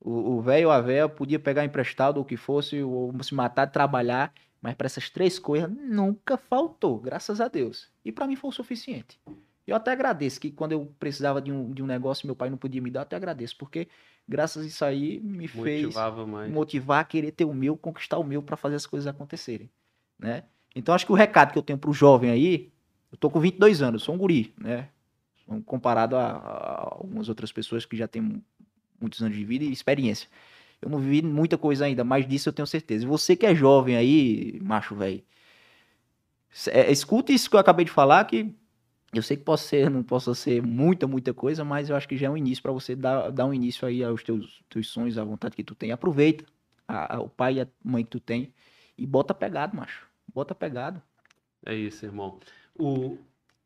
O 0.00 0.36
o 0.36 0.40
velho 0.40 0.68
ou 0.68 0.72
a 0.72 0.80
véia 0.80 1.08
podia 1.08 1.38
pegar 1.38 1.64
emprestado 1.64 2.18
ou 2.18 2.22
o 2.22 2.26
que 2.26 2.36
fosse, 2.36 2.82
ou 2.82 3.12
se 3.22 3.34
matar 3.34 3.66
de 3.66 3.72
trabalhar, 3.72 4.32
mas 4.60 4.74
para 4.74 4.86
essas 4.86 5.10
três 5.10 5.38
coisas 5.38 5.70
nunca 5.70 6.36
faltou, 6.36 6.98
graças 6.98 7.40
a 7.40 7.48
Deus. 7.48 7.88
E 8.04 8.12
para 8.12 8.26
mim 8.26 8.36
foi 8.36 8.50
o 8.50 8.52
suficiente. 8.52 9.18
Eu 9.68 9.76
até 9.76 9.92
agradeço 9.92 10.40
que 10.40 10.50
quando 10.50 10.72
eu 10.72 10.92
precisava 10.98 11.42
de 11.42 11.52
um, 11.52 11.70
de 11.72 11.82
um 11.82 11.86
negócio 11.86 12.26
meu 12.26 12.34
pai 12.34 12.48
não 12.48 12.56
podia 12.56 12.80
me 12.80 12.90
dar, 12.90 13.00
eu 13.00 13.02
até 13.02 13.16
agradeço, 13.16 13.56
porque 13.58 13.86
graças 14.26 14.64
a 14.64 14.66
isso 14.66 14.84
aí 14.84 15.20
me 15.20 15.46
fez 15.46 15.84
Motivava 15.84 16.26
mais. 16.26 16.52
motivar 16.52 17.00
a 17.00 17.04
querer 17.04 17.32
ter 17.32 17.44
o 17.44 17.52
meu, 17.52 17.76
conquistar 17.76 18.16
o 18.18 18.24
meu 18.24 18.42
para 18.42 18.56
fazer 18.56 18.76
as 18.76 18.86
coisas 18.86 19.06
acontecerem, 19.06 19.68
né? 20.18 20.44
Então 20.74 20.94
acho 20.94 21.04
que 21.04 21.12
o 21.12 21.14
recado 21.14 21.52
que 21.52 21.58
eu 21.58 21.62
tenho 21.62 21.78
pro 21.78 21.92
jovem 21.92 22.30
aí, 22.30 22.72
eu 23.12 23.18
tô 23.18 23.28
com 23.28 23.40
22 23.40 23.82
anos, 23.82 24.02
sou 24.02 24.14
um 24.14 24.18
guri, 24.18 24.54
né? 24.58 24.88
Comparado 25.64 26.16
a, 26.16 26.26
a 26.26 26.82
algumas 26.94 27.28
outras 27.28 27.50
pessoas 27.52 27.84
que 27.84 27.96
já 27.96 28.06
têm 28.08 28.20
mu- 28.22 28.42
muitos 29.00 29.22
anos 29.22 29.36
de 29.36 29.44
vida 29.44 29.64
e 29.64 29.72
experiência. 29.72 30.28
Eu 30.80 30.88
não 30.88 30.98
vivi 30.98 31.22
muita 31.22 31.58
coisa 31.58 31.84
ainda, 31.86 32.04
mas 32.04 32.26
disso 32.28 32.48
eu 32.48 32.52
tenho 32.52 32.66
certeza. 32.66 33.04
E 33.04 33.08
você 33.08 33.34
que 33.34 33.44
é 33.46 33.54
jovem 33.54 33.96
aí, 33.96 34.58
macho 34.62 34.94
velho, 34.94 35.22
é, 36.68 36.90
escuta 36.90 37.32
isso 37.32 37.48
que 37.50 37.56
eu 37.56 37.60
acabei 37.60 37.84
de 37.84 37.90
falar 37.90 38.24
que 38.24 38.54
eu 39.12 39.22
sei 39.22 39.36
que 39.36 39.42
posso 39.42 39.64
ser, 39.66 39.90
não 39.90 40.02
possa 40.02 40.34
ser 40.34 40.62
muita, 40.62 41.06
muita 41.06 41.32
coisa, 41.32 41.64
mas 41.64 41.88
eu 41.88 41.96
acho 41.96 42.06
que 42.08 42.16
já 42.16 42.26
é 42.26 42.30
um 42.30 42.36
início 42.36 42.62
para 42.62 42.72
você 42.72 42.94
dar, 42.94 43.30
dar 43.30 43.46
um 43.46 43.54
início 43.54 43.86
aí 43.86 44.04
aos 44.04 44.22
teus, 44.22 44.62
teus 44.68 44.88
sonhos, 44.88 45.16
à 45.16 45.24
vontade 45.24 45.56
que 45.56 45.64
tu 45.64 45.74
tem. 45.74 45.92
Aproveita 45.92 46.44
a- 46.86 47.16
a- 47.16 47.20
o 47.20 47.28
pai 47.28 47.54
e 47.54 47.60
a 47.62 47.68
mãe 47.82 48.04
que 48.04 48.10
tu 48.10 48.20
tem 48.20 48.52
e 48.96 49.06
bota 49.06 49.32
pegado, 49.32 49.76
macho. 49.76 50.06
Bota 50.32 50.54
pegado. 50.54 51.00
É 51.64 51.74
isso, 51.74 52.04
irmão. 52.04 52.38
O... 52.78 53.18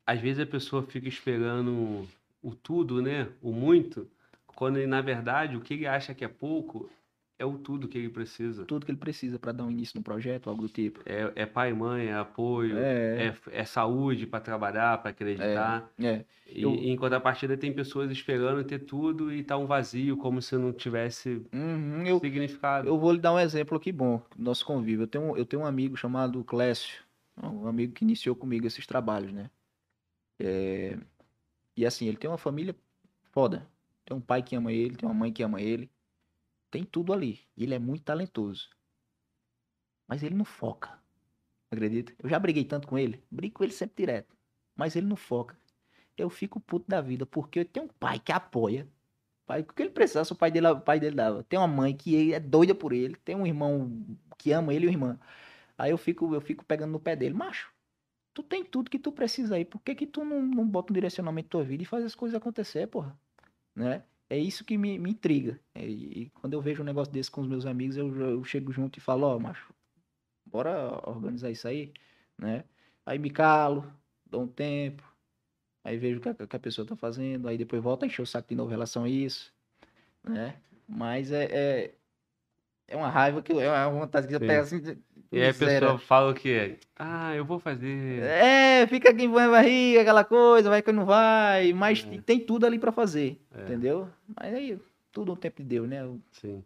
Às 0.07 0.21
vezes 0.21 0.41
a 0.41 0.47
pessoa 0.47 0.83
fica 0.83 1.09
esperando 1.09 2.09
o 2.43 2.55
tudo, 2.55 3.01
né? 3.01 3.29
O 3.41 3.53
muito, 3.53 4.09
quando 4.47 4.85
na 4.87 5.01
verdade 5.01 5.57
o 5.57 5.61
que 5.61 5.75
ele 5.75 5.87
acha 5.87 6.15
que 6.15 6.25
é 6.25 6.29
pouco 6.29 6.91
é 7.43 7.45
o 7.45 7.59
tudo 7.59 7.89
que 7.89 7.99
ele 7.99 8.09
precisa. 8.09 8.65
Tudo 8.65 8.87
que 8.87 8.93
ele 8.93 8.99
precisa 8.99 9.39
para 9.39 9.51
dar 9.53 9.65
um 9.65 9.71
início 9.71 9.99
no 9.99 10.03
projeto, 10.05 10.49
algo 10.49 10.63
do 10.63 10.69
tipo. 10.69 11.01
É, 11.05 11.43
é 11.43 11.47
pai 11.47 11.71
e 11.71 11.75
mãe, 11.75 12.07
é 12.07 12.15
apoio, 12.15 12.79
É, 12.79 13.35
é, 13.51 13.61
é 13.61 13.65
saúde 13.65 14.27
para 14.27 14.41
trabalhar, 14.41 14.99
para 14.99 15.11
acreditar. 15.11 15.91
é. 15.99 16.25
E, 16.47 16.63
Eu- 16.63 16.71
em 16.71 16.97
contrapartida 16.97 17.57
tem 17.57 17.73
pessoas 17.73 18.11
esperando 18.11 18.63
ter 18.65 18.79
tudo 18.81 19.33
e 19.33 19.43
tá 19.43 19.57
um 19.57 19.67
vazio, 19.67 20.17
como 20.17 20.41
se 20.41 20.57
não 20.57 20.73
tivesse 20.73 21.43
Uhum, 21.53 22.07
eu, 22.07 22.21
significado. 22.21 22.89
eu 22.89 22.99
vou 22.99 23.13
lhe 23.13 23.19
dar 23.21 23.33
um 23.33 23.39
exemplo 23.39 23.77
aqui 23.77 23.91
bom, 23.91 24.23
nosso 24.37 24.65
convívio. 24.65 25.05
Eu 25.05 25.09
tenho, 25.09 25.37
eu 25.37 25.45
tenho 25.47 25.63
um 25.63 25.67
amigo 25.67 25.97
chamado 25.97 26.45
Clécio, 26.45 27.03
um 27.43 27.67
amigo 27.67 27.93
que 27.93 28.05
iniciou 28.05 28.37
comigo 28.37 28.67
esses 28.67 28.87
trabalhos, 28.87 29.33
né? 29.33 29.51
É, 30.39 30.99
e 31.77 31.87
assim, 31.87 32.07
ele 32.07 32.17
tem 32.17 32.31
uma 32.31 32.39
família 32.39 32.77
foda. 33.33 33.69
Tem 34.05 34.17
um 34.17 34.21
pai 34.21 34.43
que 34.43 34.57
ama 34.57 34.73
ele, 34.73 34.97
tem 34.97 35.09
uma 35.09 35.15
mãe 35.15 35.33
que 35.33 35.43
ama 35.43 35.61
ele. 35.63 35.91
Tem 36.73 36.85
tudo 36.85 37.13
ali. 37.13 37.39
E 37.55 37.65
ele 37.65 37.75
é 37.75 37.79
muito 37.79 38.03
talentoso. 38.03 38.71
Mas 40.09 40.23
ele 40.23 40.35
não 40.35 40.45
foca. 40.45 40.99
Acredita? 41.71 42.15
Eu 42.19 42.31
já 42.31 42.39
briguei 42.39 42.65
tanto 42.65 42.89
com 42.89 42.99
ele. 42.99 43.23
Brigo 43.31 43.57
com 43.57 43.65
ele 43.65 43.75
sempre 43.75 43.95
direto. 43.99 44.35
Mas 44.75 44.97
ele 44.97 45.07
não 45.07 45.15
foca. 45.15 45.55
Eu 46.17 46.31
fico 46.31 46.59
puto 46.59 46.89
da 46.89 47.03
vida, 47.03 47.27
porque 47.27 47.61
eu 47.61 47.65
tenho 47.67 47.87
um 47.87 47.89
pai 47.89 48.19
que 48.19 48.33
apoia. 48.33 48.89
Pai, 49.45 49.61
o 49.61 49.65
que 49.67 49.83
ele 49.83 49.91
precisasse, 49.91 50.33
o 50.33 50.37
pai 50.37 50.51
dele, 50.51 50.69
o 50.69 50.81
pai 50.81 50.99
dele 50.99 51.15
dava. 51.15 51.45
Tem 51.45 51.59
uma 51.59 51.69
mãe 51.69 51.95
que 51.95 52.33
é 52.33 52.41
doida 52.41 52.75
por 52.75 52.93
ele, 52.95 53.17
tem 53.17 53.37
um 53.37 53.47
irmão 53.47 54.03
que 54.39 54.51
ama 54.53 54.73
ele 54.73 54.87
e 54.87 54.89
uma 54.89 54.93
irmã. 54.95 55.21
Aí 55.77 55.91
eu 55.91 55.99
fico, 55.99 56.35
eu 56.35 56.41
fico 56.41 56.65
pegando 56.65 56.93
no 56.93 57.01
pé 57.01 57.15
dele, 57.15 57.35
macho. 57.35 57.71
Tu 58.33 58.43
tem 58.43 58.65
tudo 58.65 58.91
que 58.91 58.99
tu 58.99 59.13
precisa 59.13 59.57
aí, 59.57 59.65
por 59.65 59.81
que 59.83 59.95
que 59.95 60.07
tu 60.07 60.25
não, 60.25 60.41
não 60.41 60.67
bota 60.67 60.93
um 60.93 60.95
direcionamento 60.95 61.49
na 61.49 61.51
tua 61.51 61.65
vida 61.65 61.83
e 61.83 61.87
faz 61.87 62.05
as 62.05 62.15
coisas 62.15 62.37
acontecer, 62.37 62.87
porra? 62.87 63.19
Né? 63.75 64.03
É 64.31 64.39
isso 64.39 64.65
que 64.65 64.79
me, 64.79 64.99
me 64.99 65.11
intriga. 65.11 65.61
É, 65.75 65.87
E, 65.87 66.31
quando 66.31 66.55
eu 66.55 66.61
vejo 66.63 66.83
um 66.83 66.87
negócio 66.87 67.13
desse 67.13 67.31
com 67.31 67.41
os 67.43 67.49
meus 67.49 67.67
amigos, 67.67 67.97
eu, 67.97 68.15
eu 68.17 68.45
chego 68.45 68.73
junto 68.73 68.99
e 68.99 69.03
falo, 69.03 69.27
ó, 69.27 69.39
macho, 69.39 69.73
bora 70.47 71.01
organizar 71.09 71.51
isso 71.51 71.69
aí, 71.69 71.93
né? 72.39 72.65
Aí 73.07 73.19
me 73.19 73.31
calo, 73.31 73.93
dou 74.27 74.43
um 74.43 74.49
tempo, 74.49 75.03
aí 75.85 75.99
vejo 75.99 76.19
o 76.21 76.23
que 76.23 76.29
a, 76.31 76.35
que 76.35 76.57
a 76.57 76.61
pessoa 76.61 76.87
tá 76.87 76.97
fazendo, 76.97 77.49
aí 77.49 77.59
depois 77.59 77.83
volta 77.83 78.07
a 78.07 78.09
encher 78.09 78.23
o 78.23 78.27
saco 78.27 78.49
de 78.49 78.57
novo 78.57 78.71
em 78.71 78.75
relação 78.75 79.05
a 79.05 79.09
isso, 79.09 79.55
né? 80.25 80.57
Mas 80.89 81.33
é, 81.33 81.45
é, 81.47 81.95
é 82.89 82.97
uma 82.97 83.09
raiva 83.11 83.43
que 83.43 83.53
eu- 83.53 83.61
é 83.61 83.87
uma 83.89 84.01
vontade 84.01 84.29
que 84.29 84.35
eu 84.35 84.41
Sim. 84.41 84.47
pego 84.47 84.63
assim. 84.63 84.81
E 85.33 85.37
aí 85.39 85.45
a 85.45 85.47
miséria. 85.49 85.81
pessoa 85.81 85.99
fala 85.99 86.31
o 86.31 86.35
quê? 86.35 86.79
Ah, 86.99 87.35
eu 87.35 87.45
vou 87.45 87.59
fazer. 87.59 88.23
É, 88.23 88.87
fica 88.87 89.11
aqui 89.11 89.25
em 89.25 89.31
barriga, 89.31 90.03
aquela 90.03 90.25
coisa, 90.25 90.69
vai 90.69 90.83
que 90.83 90.93
não 90.93 91.07
vai, 91.07 91.73
mas 91.73 92.07
É. 92.11 92.21
tem 92.21 92.39
tudo 92.39 92.67
ali 92.67 92.79
pra 92.79 92.93
fazer, 92.93 93.41
É. 93.55 93.63
entendeu? 93.63 94.09
Mas 94.39 94.55
aí, 94.55 94.79
tudo 95.11 95.31
no 95.33 95.37
tempo 95.37 95.63
de 95.63 95.69
Deus, 95.69 95.89
né? 95.89 96.03
Eu- 96.03 96.21
Sim. 96.33 96.63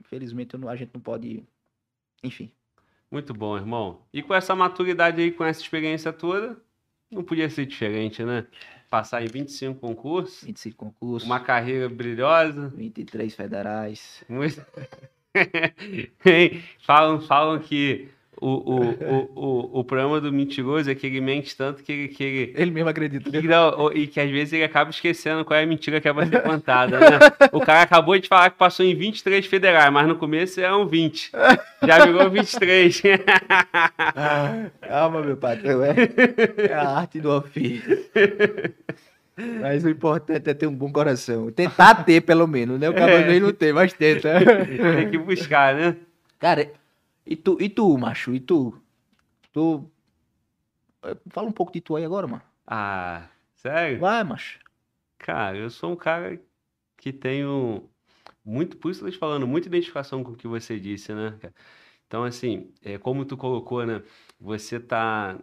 Infelizmente 0.00 0.54
eu 0.54 0.60
não- 0.60 0.68
a 0.68 0.76
gente 0.76 0.90
não 0.92 1.00
pode. 1.00 1.44
Enfim. 2.22 2.50
Muito 3.10 3.32
bom, 3.32 3.56
irmão. 3.56 4.02
E 4.12 4.22
com 4.22 4.34
essa 4.34 4.54
maturidade 4.54 5.20
aí, 5.20 5.30
com 5.32 5.44
essa 5.44 5.60
experiência 5.60 6.12
toda, 6.12 6.56
não 7.10 7.22
podia 7.22 7.48
ser 7.48 7.64
diferente, 7.66 8.22
né? 8.24 8.46
Passar 8.90 9.22
em 9.22 9.26
25 9.28 9.80
concursos, 9.80 10.42
25 10.44 10.76
concursos, 10.76 11.26
uma 11.26 11.40
carreira 11.40 11.88
brilhosa. 11.88 12.68
23 12.68 13.34
federais. 13.34 14.24
Muito... 14.28 14.60
Falam, 16.86 17.20
falam 17.20 17.58
que 17.58 18.08
o, 18.40 18.46
o, 18.46 18.80
o, 18.80 19.30
o, 19.34 19.80
o 19.80 19.84
problema 19.84 20.20
do 20.20 20.32
mentiroso 20.32 20.90
é 20.90 20.94
que 20.94 21.06
ele 21.06 21.20
mente 21.20 21.56
tanto 21.56 21.82
que 21.82 21.90
ele, 21.92 22.08
que 22.08 22.22
ele, 22.22 22.54
Ele 22.56 22.70
mesmo 22.70 22.88
acredita. 22.88 23.30
que 23.30 23.48
não, 23.48 23.92
e 23.92 24.06
que 24.06 24.20
às 24.20 24.30
vezes 24.30 24.52
ele 24.52 24.64
acaba 24.64 24.90
esquecendo 24.90 25.44
qual 25.44 25.58
é 25.58 25.64
a 25.64 25.66
mentira 25.66 26.00
que 26.00 26.08
é 26.08 26.12
pra 26.12 26.26
ser 26.26 26.42
contada, 26.42 26.98
né? 27.00 27.18
O 27.52 27.60
cara 27.60 27.82
acabou 27.82 28.18
de 28.18 28.28
falar 28.28 28.50
que 28.50 28.56
passou 28.58 28.86
em 28.86 28.94
23 28.94 29.44
federais, 29.46 29.92
mas 29.92 30.06
no 30.06 30.16
começo 30.16 30.60
eram 30.60 30.86
20. 30.86 31.32
Já 31.82 32.04
virou 32.06 32.30
23. 32.30 33.02
Calma, 34.82 35.22
meu 35.22 35.36
patrão. 35.36 35.82
É, 35.82 35.94
é 36.70 36.72
a 36.74 36.88
arte 36.88 37.20
do 37.20 37.32
ofício. 37.32 38.04
Mas 39.60 39.84
o 39.84 39.88
importante 39.88 40.50
é 40.50 40.54
ter 40.54 40.66
um 40.66 40.74
bom 40.74 40.92
coração. 40.92 41.50
Tentar 41.52 42.04
ter, 42.04 42.20
pelo 42.22 42.46
menos, 42.46 42.78
né? 42.78 42.88
O 42.88 42.94
cara 42.94 43.12
É. 43.20 43.40
não 43.40 43.52
tem, 43.52 43.72
mas 43.72 43.92
tenta. 43.92 44.34
Tem 44.96 45.10
que 45.10 45.18
buscar, 45.18 45.74
né? 45.74 45.96
Cara, 46.38 46.72
e 47.26 47.36
tu, 47.36 47.56
e 47.60 47.68
tu, 47.68 47.96
macho? 47.96 48.34
E 48.34 48.40
tu? 48.40 48.80
Tu. 49.52 49.84
eh, 51.04 51.16
Fala 51.30 51.48
um 51.48 51.52
pouco 51.52 51.72
de 51.72 51.80
tu 51.80 51.96
aí 51.96 52.04
agora, 52.04 52.26
mano. 52.26 52.42
Ah, 52.66 53.28
sério? 53.54 53.98
Vai, 54.00 54.24
macho. 54.24 54.58
Cara, 55.18 55.56
eu 55.56 55.70
sou 55.70 55.92
um 55.92 55.96
cara 55.96 56.40
que 56.96 57.12
tenho 57.12 57.88
muito, 58.44 58.76
por 58.76 58.90
isso 58.90 59.00
que 59.00 59.06
eu 59.06 59.10
tô 59.10 59.14
te 59.16 59.18
falando, 59.20 59.46
muita 59.46 59.68
identificação 59.68 60.22
com 60.24 60.32
o 60.32 60.36
que 60.36 60.48
você 60.48 60.78
disse, 60.78 61.12
né? 61.12 61.38
Então, 62.06 62.24
assim, 62.24 62.72
é, 62.82 62.96
como 62.98 63.24
tu 63.24 63.36
colocou, 63.36 63.84
né? 63.84 64.02
Você 64.40 64.80
tá. 64.80 65.38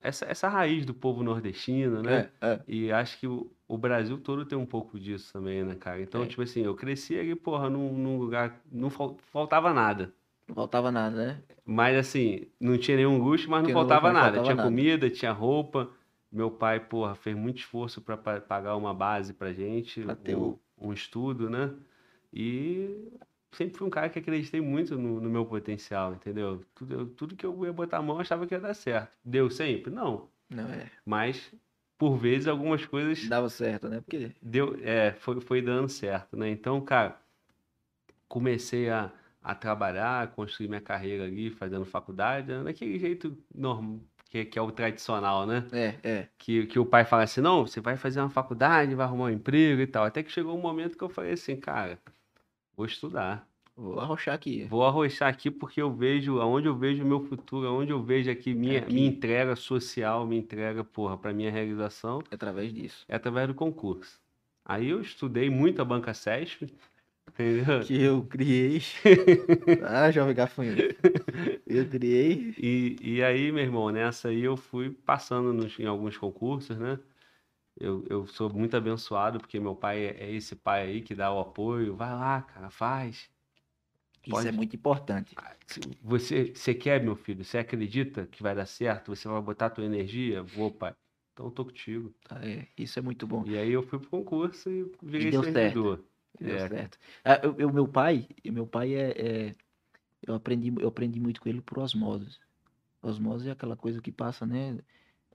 Essa, 0.00 0.26
essa 0.26 0.48
raiz 0.48 0.86
do 0.86 0.94
povo 0.94 1.22
nordestino, 1.22 2.02
né? 2.02 2.30
É, 2.40 2.46
é. 2.52 2.60
E 2.68 2.92
acho 2.92 3.18
que 3.18 3.26
o, 3.26 3.50
o 3.66 3.76
Brasil 3.76 4.18
todo 4.18 4.44
tem 4.46 4.56
um 4.56 4.66
pouco 4.66 4.98
disso 4.98 5.32
também, 5.32 5.64
né, 5.64 5.74
cara? 5.74 6.00
Então, 6.00 6.22
É. 6.22 6.26
tipo 6.26 6.42
assim, 6.42 6.62
eu 6.62 6.74
cresci 6.74 7.18
ali, 7.18 7.34
porra, 7.34 7.68
num, 7.68 7.92
num 7.98 8.18
lugar. 8.18 8.60
Não 8.70 8.90
fal- 8.90 9.16
faltava 9.32 9.72
nada. 9.72 10.14
Não 10.46 10.54
faltava 10.54 10.90
nada, 10.90 11.16
né? 11.26 11.42
Mas 11.64 11.96
assim, 11.96 12.46
não 12.60 12.78
tinha 12.78 12.96
nenhum 12.96 13.18
luxo, 13.18 13.50
mas 13.50 13.60
não 13.60 13.66
Tinha 13.66 13.76
luxo, 13.76 13.88
faltava 13.88 14.12
nada. 14.12 14.26
faltava 14.36 14.44
tinha 14.44 14.56
nada. 14.56 14.68
comida, 14.68 15.10
tinha 15.10 15.32
roupa. 15.32 15.90
Meu 16.30 16.50
pai, 16.50 16.80
porra, 16.80 17.14
fez 17.14 17.36
muito 17.36 17.58
esforço 17.58 18.00
para 18.02 18.16
pagar 18.40 18.76
uma 18.76 18.94
base 18.94 19.32
pra 19.34 19.52
gente, 19.52 20.02
Pra 20.02 20.14
ter 20.14 20.36
um, 20.36 20.50
o- 20.50 20.60
um 20.78 20.92
estudo, 20.92 21.48
né? 21.50 21.74
E 22.32 23.08
sempre 23.52 23.76
fui 23.78 23.86
um 23.86 23.90
cara 23.90 24.08
que 24.10 24.18
acreditei 24.18 24.60
muito 24.60 24.96
no, 24.98 25.20
no 25.20 25.30
meu 25.30 25.44
potencial, 25.46 26.14
entendeu? 26.14 26.64
Tudo, 26.74 26.94
eu- 26.94 27.06
tudo 27.10 27.36
que 27.36 27.46
eu 27.46 27.64
ia 27.64 27.72
botar 27.72 27.98
a 27.98 28.02
mão 28.02 28.16
eu 28.16 28.20
achava 28.20 28.46
que 28.46 28.54
ia 28.54 28.60
dar 28.60 28.74
certo. 28.74 29.16
Deu 29.24 29.50
sempre? 29.50 29.90
Não. 29.92 30.28
Não, 30.50 30.68
é. 30.68 30.90
Mas, 31.04 31.52
por 31.98 32.16
vezes, 32.16 32.46
algumas 32.48 32.84
coisas 32.86 33.28
Dava 33.28 33.48
certo, 33.48 33.88
né? 33.88 34.00
Porque 34.00 34.30
deu, 34.42 34.76
é, 34.82 35.12
foi, 35.14 35.40
foi 35.40 35.62
dando 35.62 35.88
certo, 35.88 36.36
né? 36.36 36.48
Então, 36.50 36.80
cara, 36.80 37.18
comecei 38.28 38.88
a, 38.90 39.10
a 39.42 39.54
trabalhar, 39.54 40.28
construir 40.32 40.68
minha 40.68 40.80
carreira 40.80 41.24
ali, 41.24 41.50
fazendo 41.50 41.84
faculdade, 41.84 42.48
né? 42.48 42.62
daquele 42.64 42.98
jeito 42.98 43.36
normal, 43.54 44.00
que, 44.30 44.44
que 44.44 44.58
é 44.58 44.62
o 44.62 44.70
tradicional, 44.70 45.46
né? 45.46 45.64
é, 45.72 45.94
é. 46.02 46.28
Que, 46.38 46.66
que 46.66 46.78
o 46.78 46.86
pai 46.86 47.04
fala 47.04 47.24
assim, 47.24 47.40
não, 47.40 47.66
você 47.66 47.80
vai 47.80 47.96
fazer 47.96 48.20
uma 48.20 48.30
faculdade, 48.30 48.94
vai 48.94 49.06
arrumar 49.06 49.24
um 49.26 49.30
emprego 49.30 49.80
e 49.82 49.86
tal. 49.86 50.04
Até 50.04 50.22
que 50.22 50.30
chegou 50.30 50.56
um 50.56 50.60
momento 50.60 50.96
que 50.96 51.04
eu 51.04 51.08
falei 51.08 51.32
assim, 51.32 51.56
cara, 51.56 51.98
vou 52.78 52.86
estudar. 52.86 53.46
Vou 53.76 53.98
arrochar 54.00 54.34
aqui. 54.34 54.64
Vou 54.64 54.84
arrochar 54.84 55.28
aqui 55.28 55.50
porque 55.50 55.80
eu 55.82 55.92
vejo, 55.92 56.40
aonde 56.40 56.66
eu 56.68 56.76
vejo 56.76 57.02
o 57.04 57.06
meu 57.06 57.20
futuro, 57.20 57.66
aonde 57.68 57.90
eu 57.92 58.02
vejo 58.02 58.30
aqui 58.30 58.54
minha, 58.54 58.78
Aqui. 58.78 58.92
minha 58.94 59.08
entrega 59.08 59.54
social, 59.56 60.26
minha 60.26 60.40
entrega, 60.40 60.82
porra, 60.82 61.16
pra 61.16 61.32
minha 61.32 61.50
realização, 61.50 62.20
Através 62.30 62.72
disso. 62.72 63.04
é 63.08 63.14
através 63.16 63.46
do 63.48 63.54
concurso. 63.54 64.20
Aí 64.64 64.88
eu 64.88 65.00
estudei 65.00 65.48
muito 65.50 65.80
a 65.80 65.84
banca 65.84 66.12
SESP, 66.12 66.72
entendeu? 67.28 67.80
Que 67.80 68.02
eu 68.02 68.22
criei. 68.24 68.82
ah, 69.86 70.10
jovem 70.10 70.34
gafanhoto. 70.34 70.82
Eu 71.66 71.86
criei. 71.88 72.54
E, 72.58 72.96
e 73.00 73.22
aí, 73.22 73.50
meu 73.52 73.62
irmão, 73.62 73.90
nessa 73.90 74.28
aí 74.28 74.42
eu 74.42 74.56
fui 74.56 74.90
passando 74.90 75.52
nos- 75.52 75.78
em 75.78 75.86
alguns 75.86 76.16
concursos, 76.16 76.76
né? 76.78 76.98
Eu, 77.80 78.04
eu 78.08 78.26
sou 78.26 78.52
muito 78.52 78.76
abençoado 78.76 79.38
porque 79.38 79.60
meu 79.60 79.74
pai 79.74 80.04
é, 80.06 80.24
é 80.24 80.32
esse 80.32 80.56
pai 80.56 80.82
aí 80.88 81.02
que 81.02 81.14
dá 81.14 81.32
o 81.32 81.40
apoio. 81.40 81.96
Vai 81.96 82.10
lá, 82.12 82.42
cara, 82.42 82.70
faz. 82.70 83.30
Isso 84.26 84.32
Pode. 84.32 84.48
é 84.48 84.52
muito 84.52 84.76
importante. 84.76 85.36
Se 85.66 85.80
Você, 86.02 86.54
você 86.54 86.74
quer, 86.74 87.02
meu 87.02 87.14
filho? 87.16 87.44
Você 87.44 87.58
acredita 87.58 88.26
que 88.26 88.42
vai 88.42 88.54
dar 88.54 88.66
certo? 88.66 89.14
Você 89.14 89.28
vai 89.28 89.40
botar 89.40 89.66
a 89.66 89.70
tua 89.70 89.84
energia? 89.84 90.42
Vou, 90.42 90.70
pai. 90.70 90.94
Então 91.32 91.46
eu 91.46 91.52
tô 91.52 91.64
contigo. 91.64 92.12
tá? 92.24 92.44
É, 92.44 92.66
isso 92.76 92.98
é 92.98 93.02
muito 93.02 93.26
bom. 93.26 93.44
E 93.44 93.56
aí 93.56 93.70
eu 93.70 93.82
fui 93.82 93.98
pro 93.98 94.08
concurso 94.10 94.70
e 94.70 94.90
virei 95.02 95.30
deu 95.30 95.42
certo. 95.42 95.54
servidor. 95.54 96.04
Deu 96.40 96.58
É. 96.58 96.68
certo. 96.68 96.98
Ah, 97.24 97.40
eu, 97.42 97.54
eu- 97.58 97.72
meu 97.72 97.86
pai, 97.86 98.26
meu 98.44 98.66
pai 98.66 98.94
é, 98.94 99.48
é- 99.48 99.54
eu 100.26 100.34
aprendi, 100.34 100.72
eu 100.80 100.88
aprendi 100.88 101.20
muito 101.20 101.40
com 101.40 101.48
ele 101.48 101.60
por 101.60 101.78
osmose. 101.78 102.38
Osmose 103.02 103.48
é 103.48 103.52
aquela 103.52 103.76
coisa 103.76 104.00
que 104.02 104.12
passa, 104.12 104.46
né? 104.46 104.78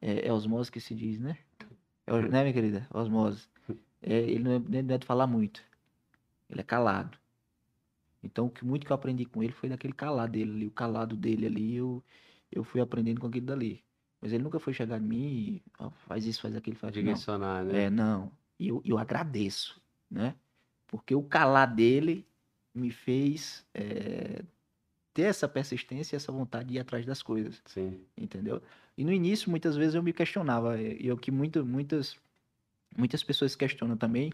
É, 0.02 0.28
é 0.28 0.34
osmose 0.34 0.72
que 0.72 0.80
se 0.80 0.96
diz, 0.96 1.20
né? 1.20 1.38
É, 2.06 2.22
né, 2.22 2.42
minha 2.42 2.54
querida? 2.54 2.88
Osmose. 2.94 3.48
É, 4.02 4.18
ele 4.18 4.44
não 4.44 4.52
é, 4.52 4.82
não 4.84 4.96
é 4.96 4.98
de 4.98 5.06
falar 5.06 5.28
muito. 5.28 5.64
Ele 6.50 6.62
é 6.62 6.64
calado. 6.64 7.18
Então, 8.22 8.46
o 8.46 8.50
que 8.50 8.66
muito 8.66 8.86
que 8.86 8.92
eu 8.92 8.96
aprendi 8.96 9.26
com 9.26 9.44
ele 9.44 9.52
foi 9.54 9.70
daquele 9.70 9.94
calado 9.94 10.32
dele 10.32 10.52
ali, 10.52 10.68
o 10.68 10.72
calado 10.72 11.16
dele 11.16 11.46
ali, 11.46 11.76
eu, 11.76 12.04
eu 12.52 12.64
fui 12.64 12.80
aprendendo 12.80 13.20
com 13.20 13.28
aquilo 13.28 13.46
dali. 13.46 13.84
Mas 14.22 14.32
ele 14.32 14.44
nunca 14.44 14.60
foi 14.60 14.74
chegar 14.74 14.98
em 14.98 15.06
mim 15.06 15.28
e 15.28 15.64
ó, 15.78 15.90
faz 15.90 16.26
isso, 16.26 16.42
faz 16.42 16.56
aquilo, 16.56 16.78
faz 16.78 16.92
aquilo. 16.92 17.08
Não. 17.08 17.14
Direcionar, 17.14 17.66
né? 17.66 17.84
É, 17.84 17.90
não. 17.90 18.32
E 18.58 18.70
eu, 18.70 18.82
eu 18.86 18.98
agradeço, 18.98 19.82
né? 20.10 20.36
Porque 20.88 21.14
o 21.14 21.24
calar 21.24 21.74
dele 21.74 22.26
me 22.74 22.90
fez 22.90 23.66
é, 23.74 24.42
ter 25.14 25.24
essa 25.24 25.48
persistência 25.48 26.16
e 26.16 26.18
essa 26.18 26.32
vontade 26.32 26.70
de 26.70 26.76
ir 26.76 26.80
atrás 26.80 27.06
das 27.06 27.22
coisas, 27.22 27.62
Sim. 27.66 28.06
entendeu? 28.18 28.62
E 28.98 29.04
no 29.04 29.12
início, 29.12 29.50
muitas 29.50 29.76
vezes, 29.76 29.96
eu 29.96 30.04
me 30.04 30.14
questionava. 30.14 30.82
E 30.82 31.06
eu 31.08 31.18
que 31.18 31.32
muito, 31.32 31.66
muitas, 31.66 32.18
muitas 32.98 33.24
pessoas 33.24 33.56
questionam 33.56 33.98
também. 33.98 34.32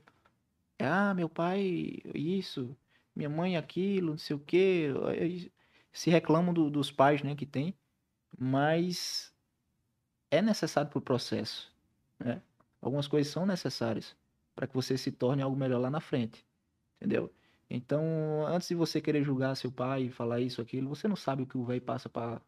É, 0.77 0.87
ah, 0.87 1.13
meu 1.13 1.29
pai, 1.29 1.99
isso, 2.13 2.75
minha 3.15 3.29
mãe, 3.29 3.57
aquilo, 3.57 4.11
não 4.11 4.17
sei 4.17 4.35
o 4.35 4.39
quê. 4.39 4.87
Se 5.91 6.09
reclamam 6.09 6.53
do- 6.53 6.69
dos 6.69 6.91
pais, 6.91 7.21
né, 7.23 7.35
que 7.35 7.45
tem. 7.45 7.73
Mas 8.37 9.33
é 10.31 10.41
necessário 10.41 10.89
para 10.89 10.99
o 10.99 11.01
processo, 11.01 11.71
né? 12.19 12.41
Algumas 12.81 13.07
coisas 13.07 13.31
são 13.31 13.45
necessárias 13.45 14.15
para 14.55 14.67
que 14.67 14.73
você 14.73 14.97
se 14.97 15.11
torne 15.11 15.41
algo 15.41 15.57
melhor 15.57 15.79
lá 15.79 15.89
na 15.89 15.99
frente, 15.99 16.45
entendeu? 16.97 17.33
Então, 17.69 18.03
antes 18.47 18.67
de 18.67 18.75
você 18.75 18.99
querer 18.99 19.23
julgar 19.23 19.55
seu 19.55 19.71
pai 19.71 20.03
e 20.03 20.11
falar 20.11 20.39
isso, 20.39 20.59
aquilo, 20.59 20.89
você 20.89 21.07
não 21.07 21.15
sabe 21.15 21.43
o 21.43 21.45
que 21.45 21.57
o 21.57 21.63
velho 21.63 21.81
passa 21.81 22.09
para 22.09 22.41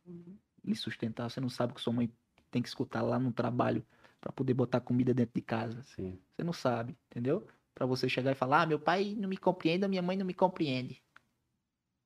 lhe 0.64 0.76
sustentar, 0.76 1.30
você 1.30 1.40
não 1.40 1.50
sabe 1.50 1.72
o 1.72 1.76
que 1.76 1.82
sua 1.82 1.94
mãe 1.94 2.12
tem 2.50 2.62
que 2.62 2.68
escutar 2.68 3.02
lá 3.02 3.20
no 3.20 3.32
trabalho 3.32 3.86
para 4.20 4.32
poder 4.32 4.54
botar 4.54 4.80
comida 4.80 5.14
dentro 5.14 5.34
de 5.36 5.42
casa. 5.42 5.82
Sim. 5.84 6.20
Você 6.36 6.44
não 6.44 6.54
sabe, 6.54 6.98
entendeu? 7.10 7.48
Para 7.74 7.86
você 7.86 8.10
chegar 8.10 8.32
e 8.32 8.36
falar, 8.36 8.64
ah, 8.64 8.66
meu 8.66 8.80
pai 8.80 9.16
não 9.18 9.30
me 9.30 9.38
compreende, 9.38 9.88
minha 9.88 10.02
mãe 10.02 10.18
não 10.18 10.26
me 10.26 10.34
compreende. 10.34 11.02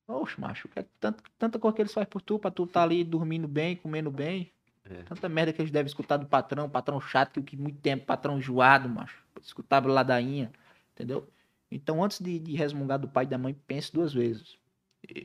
Oxe, 0.07 0.39
macho, 0.39 0.69
é 0.75 0.85
tanto, 0.99 1.23
tanta 1.37 1.57
coisa 1.57 1.75
que 1.75 1.81
eles 1.81 1.93
fazem 1.93 2.09
por 2.09 2.21
tu, 2.21 2.37
pra 2.37 2.51
tu 2.51 2.67
tá 2.67 2.83
ali 2.83 3.03
dormindo 3.03 3.47
bem, 3.47 3.75
comendo 3.75 4.11
bem. 4.11 4.51
É. 4.83 5.01
Tanta 5.03 5.27
merda 5.27 5.51
que 5.51 5.61
eles 5.61 5.71
devem 5.71 5.87
escutar 5.87 6.17
do 6.17 6.27
patrão, 6.27 6.69
patrão 6.69 7.01
chato, 7.01 7.41
que, 7.41 7.57
muito 7.57 7.79
tempo, 7.79 8.05
patrão 8.05 8.37
enjoado, 8.37 8.87
macho. 8.87 9.23
Escutava 9.41 9.89
ladainha, 9.89 10.51
entendeu? 10.93 11.27
Então, 11.75 12.01
antes 12.01 12.21
de, 12.21 12.39
de 12.39 12.55
resmungar 12.55 12.97
do 12.97 13.09
pai 13.09 13.25
e 13.25 13.27
da 13.27 13.37
mãe, 13.37 13.53
pense 13.67 13.91
duas 13.91 14.13
vezes. 14.13 14.57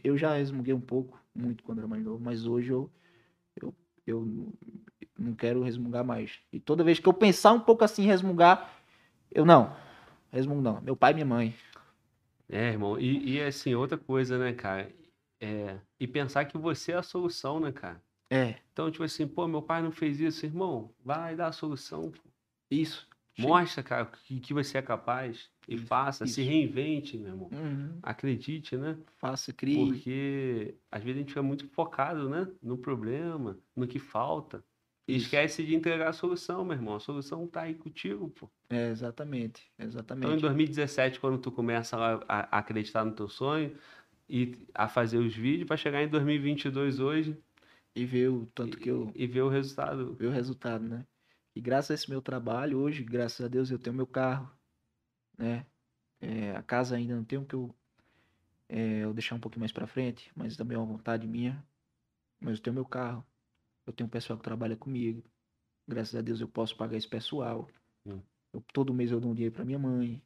Eu 0.02 0.18
já 0.18 0.34
resmunguei 0.34 0.74
um 0.74 0.80
pouco, 0.80 1.16
muito 1.32 1.62
quando 1.62 1.78
era 1.78 1.86
mais 1.86 2.02
novo, 2.02 2.18
mas 2.22 2.44
hoje 2.44 2.72
eu, 2.72 2.90
eu, 3.54 3.72
eu 4.04 4.52
não 5.16 5.32
quero 5.32 5.62
resmungar 5.62 6.04
mais. 6.04 6.40
E 6.52 6.58
toda 6.58 6.82
vez 6.82 6.98
que 6.98 7.08
eu 7.08 7.12
pensar 7.12 7.52
um 7.52 7.60
pouco 7.60 7.84
assim 7.84 8.02
resmungar, 8.02 8.82
eu 9.30 9.44
não. 9.46 9.76
Resmungo 10.32 10.60
não. 10.60 10.80
Meu 10.80 10.96
pai 10.96 11.12
e 11.12 11.14
minha 11.14 11.26
mãe. 11.26 11.54
É, 12.48 12.70
irmão. 12.70 12.98
E, 12.98 13.36
e 13.36 13.40
assim, 13.40 13.76
outra 13.76 13.96
coisa, 13.96 14.36
né, 14.36 14.52
cara? 14.52 14.92
É, 15.40 15.78
e 16.00 16.06
pensar 16.08 16.46
que 16.46 16.58
você 16.58 16.90
é 16.90 16.96
a 16.96 17.02
solução, 17.02 17.60
né, 17.60 17.70
cara? 17.70 18.02
É, 18.28 18.56
Então, 18.72 18.90
tipo 18.90 19.04
assim, 19.04 19.26
pô, 19.26 19.46
meu 19.46 19.62
pai 19.62 19.82
não 19.82 19.92
fez 19.92 20.18
isso, 20.18 20.44
irmão. 20.44 20.92
Vai 21.04 21.36
dar 21.36 21.46
a 21.46 21.52
solução. 21.52 22.10
pô. 22.10 22.20
isso. 22.68 23.08
Mostra, 23.38 23.82
cara, 23.82 24.06
que, 24.06 24.40
que 24.40 24.52
você 24.52 24.78
é 24.78 24.82
capaz. 24.82 25.50
E 25.68 25.76
faça, 25.78 26.26
se 26.26 26.40
Isso. 26.40 26.50
reinvente, 26.50 27.16
meu 27.16 27.28
irmão. 27.28 27.50
Uhum. 27.52 27.98
Acredite, 28.02 28.76
né? 28.76 28.98
Faça, 29.18 29.52
crie. 29.52 29.76
Porque 29.76 30.74
às 30.90 31.02
vezes 31.02 31.16
a 31.16 31.20
gente 31.20 31.28
fica 31.28 31.42
muito 31.42 31.66
focado, 31.68 32.28
né? 32.28 32.48
No 32.62 32.76
problema, 32.76 33.58
no 33.76 33.86
que 33.86 33.98
falta. 33.98 34.64
E 35.08 35.16
Isso. 35.16 35.26
esquece 35.26 35.64
de 35.64 35.74
entregar 35.74 36.08
a 36.08 36.12
solução, 36.12 36.64
meu 36.64 36.74
irmão. 36.76 36.94
A 36.96 37.00
solução 37.00 37.46
tá 37.46 37.62
aí 37.62 37.74
contigo, 37.74 38.28
pô. 38.30 38.48
É, 38.68 38.88
exatamente. 38.90 39.70
Então, 39.76 39.86
em 39.86 39.88
Exatamente. 39.88 40.40
2017, 40.40 41.18
quando 41.20 41.38
tu 41.38 41.50
começa 41.50 41.96
a, 41.96 42.14
a 42.28 42.58
acreditar 42.58 43.04
no 43.04 43.12
teu 43.12 43.28
sonho 43.28 43.76
e 44.28 44.66
a 44.74 44.88
fazer 44.88 45.18
os 45.18 45.34
vídeos, 45.34 45.66
para 45.66 45.76
chegar 45.76 46.02
em 46.02 46.08
2022 46.08 47.00
hoje 47.00 47.36
E 47.94 48.04
ver 48.04 48.28
o 48.28 48.46
tanto 48.46 48.78
que 48.78 48.88
eu. 48.90 49.10
e 49.14 49.26
ver 49.26 49.42
o 49.42 49.48
resultado. 49.48 50.14
ver 50.14 50.26
o 50.26 50.30
resultado, 50.30 50.84
né? 50.88 51.04
E 51.54 51.60
graças 51.60 51.90
a 51.90 51.94
esse 51.94 52.10
meu 52.10 52.22
trabalho, 52.22 52.78
hoje, 52.78 53.02
graças 53.04 53.44
a 53.44 53.48
Deus, 53.48 53.70
eu 53.70 53.78
tenho 53.78 53.94
meu 53.96 54.06
carro, 54.06 54.50
né? 55.38 55.66
É, 56.20 56.52
a 56.56 56.62
casa 56.62 56.96
ainda 56.96 57.16
não 57.16 57.24
tenho, 57.24 57.46
que 57.46 57.54
eu, 57.54 57.74
é, 58.68 59.00
eu 59.04 59.12
deixar 59.14 59.34
um 59.34 59.40
pouquinho 59.40 59.60
mais 59.60 59.72
pra 59.72 59.86
frente, 59.86 60.30
mas 60.36 60.56
também 60.56 60.76
é 60.76 60.78
uma 60.80 60.86
vontade 60.86 61.26
minha. 61.26 61.64
Mas 62.40 62.58
eu 62.58 62.62
tenho 62.64 62.74
meu 62.74 62.84
carro, 62.86 63.24
eu 63.86 63.92
tenho 63.92 64.06
um 64.08 64.10
pessoal 64.10 64.38
que 64.38 64.44
trabalha 64.44 64.76
comigo. 64.76 65.24
Graças 65.88 66.14
a 66.16 66.22
Deus 66.22 66.40
eu 66.40 66.48
posso 66.48 66.76
pagar 66.76 66.96
esse 66.96 67.08
pessoal. 67.08 67.68
Hum. 68.06 68.20
Eu- 68.52 68.64
todo 68.72 68.94
mês 68.94 69.10
eu 69.12 69.20
dou 69.20 69.30
um 69.32 69.34
dinheiro 69.34 69.54
pra 69.54 69.64
minha 69.64 69.78
mãe. 69.78 70.22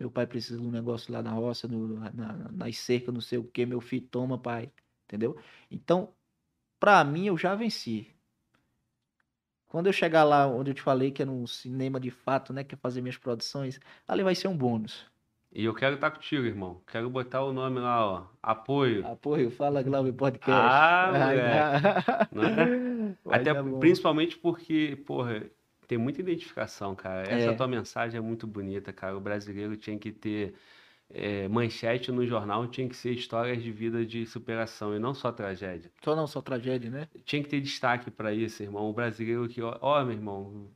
Meu 0.00 0.10
pai 0.10 0.26
precisa 0.26 0.60
de 0.60 0.66
um 0.66 0.70
negócio 0.70 1.12
lá 1.12 1.22
na 1.22 1.32
roça, 1.32 1.68
no, 1.68 1.88
na, 1.88 2.12
na- 2.12 2.52
nas 2.52 2.78
cercas, 2.78 3.14
não 3.14 3.20
sei 3.20 3.38
o 3.38 3.44
que. 3.44 3.66
Meu 3.66 3.80
filho 3.80 4.06
toma, 4.08 4.38
pai. 4.38 4.72
Entendeu? 5.06 5.38
Então, 5.70 6.14
pra 6.80 7.04
mim, 7.04 7.26
eu 7.26 7.38
já 7.38 7.54
venci. 7.54 8.14
Quando 9.74 9.88
eu 9.88 9.92
chegar 9.92 10.22
lá 10.22 10.46
onde 10.46 10.70
eu 10.70 10.74
te 10.76 10.80
falei 10.82 11.10
que 11.10 11.20
é 11.20 11.24
no 11.26 11.48
cinema 11.48 11.98
de 11.98 12.08
fato, 12.08 12.52
né? 12.52 12.62
Que 12.62 12.76
é 12.76 12.78
fazer 12.78 13.00
minhas 13.00 13.16
produções, 13.16 13.80
ali 14.06 14.22
vai 14.22 14.32
ser 14.32 14.46
um 14.46 14.56
bônus. 14.56 15.04
E 15.52 15.64
eu 15.64 15.74
quero 15.74 15.96
estar 15.96 16.12
contigo, 16.12 16.44
irmão. 16.46 16.80
Quero 16.86 17.10
botar 17.10 17.42
o 17.42 17.52
nome 17.52 17.80
lá, 17.80 18.06
ó. 18.06 18.22
Apoio. 18.40 19.04
Apoio, 19.04 19.50
fala 19.50 19.82
Glauber 19.82 20.12
Podcast. 20.12 20.48
Ah, 20.52 21.10
moleque. 21.12 22.30
Né? 22.30 23.16
vai 23.24 23.40
Até 23.40 23.52
principalmente 23.80 24.38
porque, 24.38 25.02
porra, 25.04 25.42
tem 25.88 25.98
muita 25.98 26.20
identificação, 26.20 26.94
cara. 26.94 27.22
Essa 27.22 27.50
É. 27.50 27.54
tua 27.54 27.66
mensagem 27.66 28.16
é 28.16 28.20
muito 28.20 28.46
bonita, 28.46 28.92
cara. 28.92 29.16
O 29.16 29.20
brasileiro 29.20 29.76
tinha 29.76 29.98
que 29.98 30.12
ter 30.12 30.54
é, 31.10 31.46
manchete 31.48 32.10
no 32.10 32.26
jornal 32.26 32.66
tinha 32.66 32.88
que 32.88 32.96
ser 32.96 33.12
histórias 33.12 33.62
de 33.62 33.70
vida 33.70 34.04
de 34.04 34.26
superação 34.26 34.96
e 34.96 34.98
não 34.98 35.14
só 35.14 35.30
tragédia. 35.30 35.90
Só 36.02 36.16
não, 36.16 36.26
só 36.26 36.40
tragédia, 36.40 36.90
né? 36.90 37.08
Tinha 37.24 37.42
que 37.42 37.48
ter 37.48 37.60
destaque 37.60 38.10
para 38.10 38.32
isso, 38.32 38.62
irmão. 38.62 38.88
O 38.88 38.92
brasileiro 38.92 39.48
que, 39.48 39.62
ó, 39.62 39.78
ó, 39.80 40.04
meu 40.04 40.14
irmão, 40.14 40.70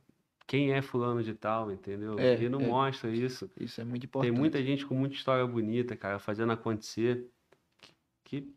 quem 0.47 0.73
é 0.73 0.81
fulano 0.81 1.23
de 1.23 1.33
tal, 1.33 1.71
entendeu? 1.71 2.17
É, 2.17 2.41
e 2.41 2.49
não 2.49 2.59
é. 2.61 2.65
mostra 2.65 3.09
isso. 3.09 3.49
Isso 3.59 3.81
é 3.81 3.83
muito 3.83 4.05
importante. 4.05 4.31
Tem 4.31 4.39
muita 4.39 4.63
gente 4.63 4.85
com 4.85 4.95
muita 4.95 5.15
história 5.15 5.45
bonita, 5.45 5.95
cara, 5.95 6.19
fazendo 6.19 6.51
acontecer. 6.51 7.27
Que, 7.81 7.93
que 8.23 8.53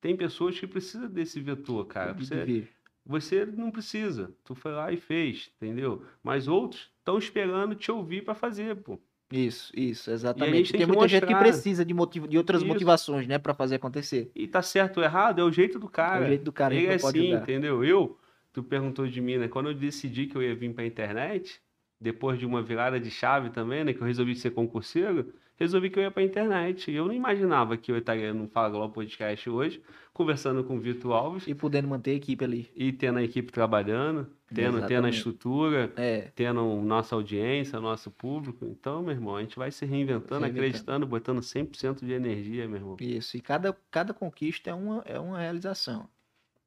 tem 0.00 0.16
pessoas 0.16 0.58
que 0.58 0.66
precisam 0.66 1.08
desse 1.08 1.40
vetor, 1.40 1.86
cara. 1.86 2.12
Você, 2.12 2.68
você 3.04 3.46
não 3.46 3.70
precisa. 3.70 4.34
Tu 4.44 4.54
foi 4.54 4.72
lá 4.72 4.92
e 4.92 4.96
fez, 4.96 5.50
entendeu? 5.56 6.04
Mas 6.22 6.46
outros 6.46 6.92
estão 6.98 7.18
esperando 7.18 7.74
te 7.74 7.90
ouvir 7.90 8.24
para 8.24 8.34
fazer, 8.34 8.76
pô. 8.76 9.00
Isso, 9.32 9.72
isso, 9.74 10.04
tem 10.06 10.14
exatamente. 10.14 10.72
que 10.72 10.78
Tem 10.78 10.86
muita 10.86 11.08
gente 11.08 11.26
que 11.26 11.32
mostrar. 11.32 11.48
precisa 11.50 11.84
de, 11.84 11.94
motiv... 11.94 12.26
de 12.26 12.36
outras 12.36 12.60
Isso. 12.60 12.68
motivações, 12.68 13.26
né, 13.26 13.38
Pra 13.38 13.54
fazer 13.54 13.76
acontecer. 13.76 14.30
E 14.34 14.46
tá 14.46 14.60
certo 14.62 14.98
ou 14.98 15.04
errado, 15.04 15.40
é 15.40 15.44
o 15.44 15.50
jeito 15.50 15.78
do 15.78 15.88
cara. 15.88 16.24
é 16.24 16.26
o 16.26 16.28
jeito 16.28 16.44
do 16.44 16.52
cara, 16.52 16.74
Ele 16.74 16.86
é 16.86 16.94
assim, 16.94 17.18
julgar. 17.26 17.42
entendeu? 17.42 17.82
Eu, 17.84 18.18
tu 18.52 18.62
perguntou 18.62 19.06
de 19.08 19.20
mim, 19.20 19.38
né? 19.38 19.48
Quando 19.48 19.70
eu 19.70 19.74
decidi 19.74 20.26
que 20.26 20.36
eu 20.36 20.42
ia 20.42 20.54
vir 20.54 20.72
pra 20.74 20.84
internet, 20.84 21.60
depois 22.00 22.38
de 22.38 22.44
uma 22.44 22.62
virada 22.62 23.00
de 23.00 23.10
chave 23.10 23.50
também, 23.50 23.84
né? 23.84 23.92
Que 23.94 24.00
eu 24.02 24.06
resolvi 24.06 24.34
ser 24.36 24.50
concurseiro, 24.50 25.32
resolvi 25.62 25.90
que 25.90 25.98
eu 25.98 26.02
ia 26.02 26.10
pra 26.10 26.22
internet. 26.22 26.90
E 26.90 26.94
eu 26.94 27.06
não 27.06 27.12
imaginava 27.14 27.76
que 27.76 27.90
eu 27.90 27.98
estaria 27.98 28.32
no 28.34 28.46
Fala 28.48 28.68
Globo 28.70 28.92
Podcast 28.94 29.48
hoje, 29.48 29.82
conversando 30.12 30.62
com 30.62 30.76
o 30.76 30.80
Vitor 30.80 31.12
Alves 31.12 31.46
E 31.46 31.54
podendo 31.54 31.88
manter 31.88 32.10
a 32.10 32.14
equipe 32.14 32.44
ali. 32.44 32.70
e 32.76 32.92
tendo 32.92 33.18
a 33.18 33.22
equipe 33.22 33.50
trabalhando, 33.50 34.26
tendo, 34.54 34.84
tendo 34.86 35.06
a 35.06 35.10
estrutura, 35.10 35.92
É, 35.96 36.30
tendo 36.34 36.62
nossa 36.82 37.14
audiência, 37.14 37.80
nosso 37.80 38.10
público. 38.10 38.64
Então, 38.66 39.02
meu 39.02 39.12
irmão, 39.12 39.36
a 39.36 39.40
gente 39.40 39.56
vai 39.56 39.70
se 39.70 39.86
reinventando, 39.86 40.42
Reinventando. 40.44 40.58
acreditando, 40.58 41.06
botando 41.06 41.40
100% 41.40 42.04
de 42.04 42.12
energia, 42.12 42.66
meu 42.68 42.76
irmão. 42.76 42.96
isso. 43.00 43.36
E 43.36 43.40
cada, 43.40 43.74
cada 43.90 44.12
conquista 44.12 44.68
é 44.70 44.74
uma, 44.74 45.02
é 45.06 45.18
uma 45.18 45.38
realização. 45.40 46.08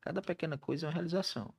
Cada 0.02 0.22
pequena 0.22 0.58
coisa 0.58 0.86
é 0.86 0.90
uma 0.90 0.94
realização. 0.94 1.54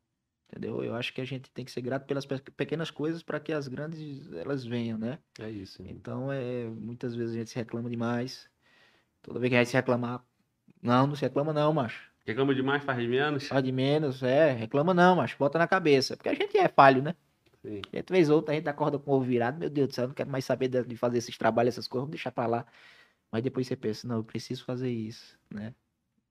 Entendeu? 0.48 0.82
Eu 0.82 0.94
acho 0.94 1.12
que 1.12 1.20
a 1.20 1.24
gente 1.24 1.50
tem 1.50 1.64
que 1.64 1.70
ser 1.72 1.80
grato 1.80 2.06
pelas 2.06 2.24
pe- 2.24 2.38
pequenas 2.56 2.90
coisas 2.90 3.22
para 3.22 3.40
que 3.40 3.52
as 3.52 3.66
grandes 3.68 4.32
elas 4.32 4.64
venham, 4.64 4.96
né? 4.96 5.18
É 5.40 5.50
isso. 5.50 5.82
irmão. 5.82 5.96
Então, 5.96 6.32
é, 6.32 6.66
muitas 6.66 7.14
vezes 7.14 7.34
a 7.34 7.38
gente 7.38 7.50
se 7.50 7.56
reclama 7.56 7.90
demais. 7.90 8.48
Toda 9.22 9.40
vez 9.40 9.50
que 9.50 9.56
a 9.56 9.58
gente 9.60 9.70
se 9.70 9.76
reclamar, 9.76 10.24
não, 10.80 11.06
não 11.08 11.14
se 11.16 11.22
reclama 11.22 11.52
não, 11.52 11.72
macho. 11.72 12.10
Reclama 12.24 12.54
demais, 12.54 12.82
faz 12.84 13.08
menos. 13.08 13.48
Faz 13.48 13.62
de 13.64 13.72
menos, 13.72 14.22
é, 14.22 14.52
reclama 14.52 14.94
não, 14.94 15.16
macho. 15.16 15.36
Bota 15.38 15.58
na 15.58 15.66
cabeça. 15.66 16.16
Porque 16.16 16.28
a 16.28 16.34
gente 16.34 16.56
é 16.56 16.68
falho, 16.68 17.02
né? 17.02 17.14
Sim. 17.62 17.82
Gente 17.92 18.12
vez 18.12 18.30
ou 18.30 18.36
outra, 18.36 18.52
a 18.52 18.56
gente 18.56 18.68
acorda 18.68 18.98
com 18.98 19.10
o 19.10 19.14
ovo 19.14 19.24
virado, 19.24 19.58
meu 19.58 19.68
Deus 19.68 19.88
do 19.88 19.94
céu, 19.94 20.04
eu 20.04 20.08
não 20.08 20.14
quero 20.14 20.30
mais 20.30 20.44
saber 20.44 20.68
de 20.68 20.84
de 20.84 20.96
fazer 20.96 21.18
esses 21.18 21.36
trabalhos, 21.36 21.74
essas 21.74 21.88
coisas, 21.88 22.04
vou 22.06 22.10
deixar 22.12 22.30
pra 22.30 22.46
lá. 22.46 22.66
Mas 23.32 23.42
depois 23.42 23.66
você 23.66 23.76
pensa, 23.76 24.06
não, 24.08 24.16
eu 24.18 24.24
preciso 24.24 24.64
fazer 24.64 24.90
isso, 24.90 25.38
né? 25.50 25.74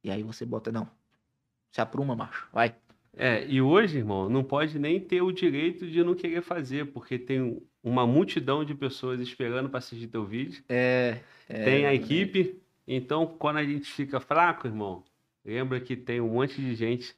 E 0.04 0.12
aí 0.12 0.24
você 0.24 0.46
bota, 0.46 0.72
não, 0.72 0.90
se 1.72 1.82
apruma, 1.82 2.16
macho, 2.16 2.48
vai. 2.54 2.76
É, 3.18 3.46
e 3.48 3.62
hoje, 3.62 3.98
irmão, 3.98 4.30
não 4.30 4.44
pode 4.44 4.78
nem 4.78 5.00
ter 5.00 5.22
o 5.22 5.32
direito 5.32 5.88
de 5.88 6.04
não 6.04 6.14
querer 6.16 6.42
fazer, 6.42 6.88
porque 6.88 7.18
tem 7.18 7.62
uma 7.84 8.06
multidão 8.06 8.64
de 8.66 8.76
pessoas 8.76 9.20
esperando 9.22 9.70
para 9.70 9.78
assistir 9.80 10.08
teu 10.08 10.26
vídeo. 10.26 10.64
É, 10.68 11.20
tem 11.48 11.86
a 11.86 11.94
equipe. 11.94 12.60
Então, 12.88 13.26
quando 13.26 13.58
a 13.58 13.64
gente 13.64 13.92
fica 13.92 14.20
fraco, 14.20 14.68
irmão, 14.68 15.04
lembra 15.44 15.80
que 15.80 15.96
tem 15.96 16.20
um 16.20 16.30
monte 16.34 16.60
de 16.62 16.76
gente 16.76 17.16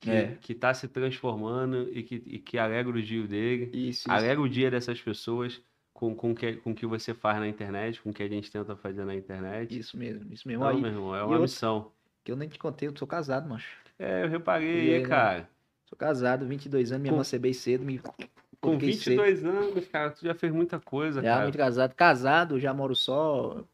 que, 0.00 0.10
É. 0.10 0.36
que 0.40 0.54
tá 0.54 0.72
se 0.72 0.88
transformando 0.88 1.88
e 1.92 2.02
que, 2.02 2.14
e 2.26 2.38
que 2.38 2.58
alegra 2.58 2.96
o 2.96 3.02
dia 3.02 3.26
dele. 3.26 3.64
Isso, 3.72 4.00
isso. 4.00 4.10
Alegra 4.10 4.40
o 4.40 4.48
dia 4.48 4.70
dessas 4.70 5.00
pessoas 5.00 5.60
com, 5.92 6.14
com, 6.14 6.34
que, 6.34 6.54
com 6.56 6.70
o 6.70 6.74
que 6.74 6.86
você 6.86 7.12
faz 7.14 7.38
na 7.38 7.48
internet, 7.48 8.00
com 8.00 8.10
o 8.10 8.12
que 8.14 8.22
a 8.22 8.28
gente 8.28 8.50
tenta 8.50 8.74
fazer 8.76 9.04
na 9.04 9.14
internet. 9.14 9.76
Isso 9.78 9.96
mesmo, 9.96 10.32
isso 10.32 10.46
mesmo. 10.48 10.62
Então, 10.64 10.74
Aí, 10.76 10.80
meu 10.80 10.90
irmão, 10.90 11.16
é 11.16 11.22
uma 11.24 11.38
missão. 11.38 11.92
que 12.24 12.30
eu 12.32 12.36
nem 12.36 12.48
te 12.48 12.58
contei, 12.58 12.88
eu 12.88 12.96
sou 12.96 13.06
casado, 13.08 13.48
macho. 13.48 13.85
É, 13.98 14.24
eu 14.24 14.28
reparei, 14.28 14.98
E 14.98 15.00
cara. 15.02 15.48
Sou 15.86 15.96
casado, 15.96 16.46
22 16.46 16.90
anos, 16.92 17.02
me 17.02 17.08
Com- 17.08 17.14
emancipei 17.16 17.54
cedo, 17.54 17.84
me 17.84 17.98
Com 18.60 18.70
coloquei 18.72 18.92
cedo. 18.92 19.22
22 19.22 19.44
anos, 19.44 19.86
cara, 19.88 20.10
tu 20.10 20.24
já 20.24 20.34
fez 20.34 20.52
muita 20.52 20.80
coisa, 20.80 21.22
Já 21.22 21.30
cara. 21.32 21.42
muito 21.44 21.58
casado. 21.58 21.94
Casado, 21.94 22.58
já 22.60 22.74
moro 22.74 22.94
só. 22.94 23.64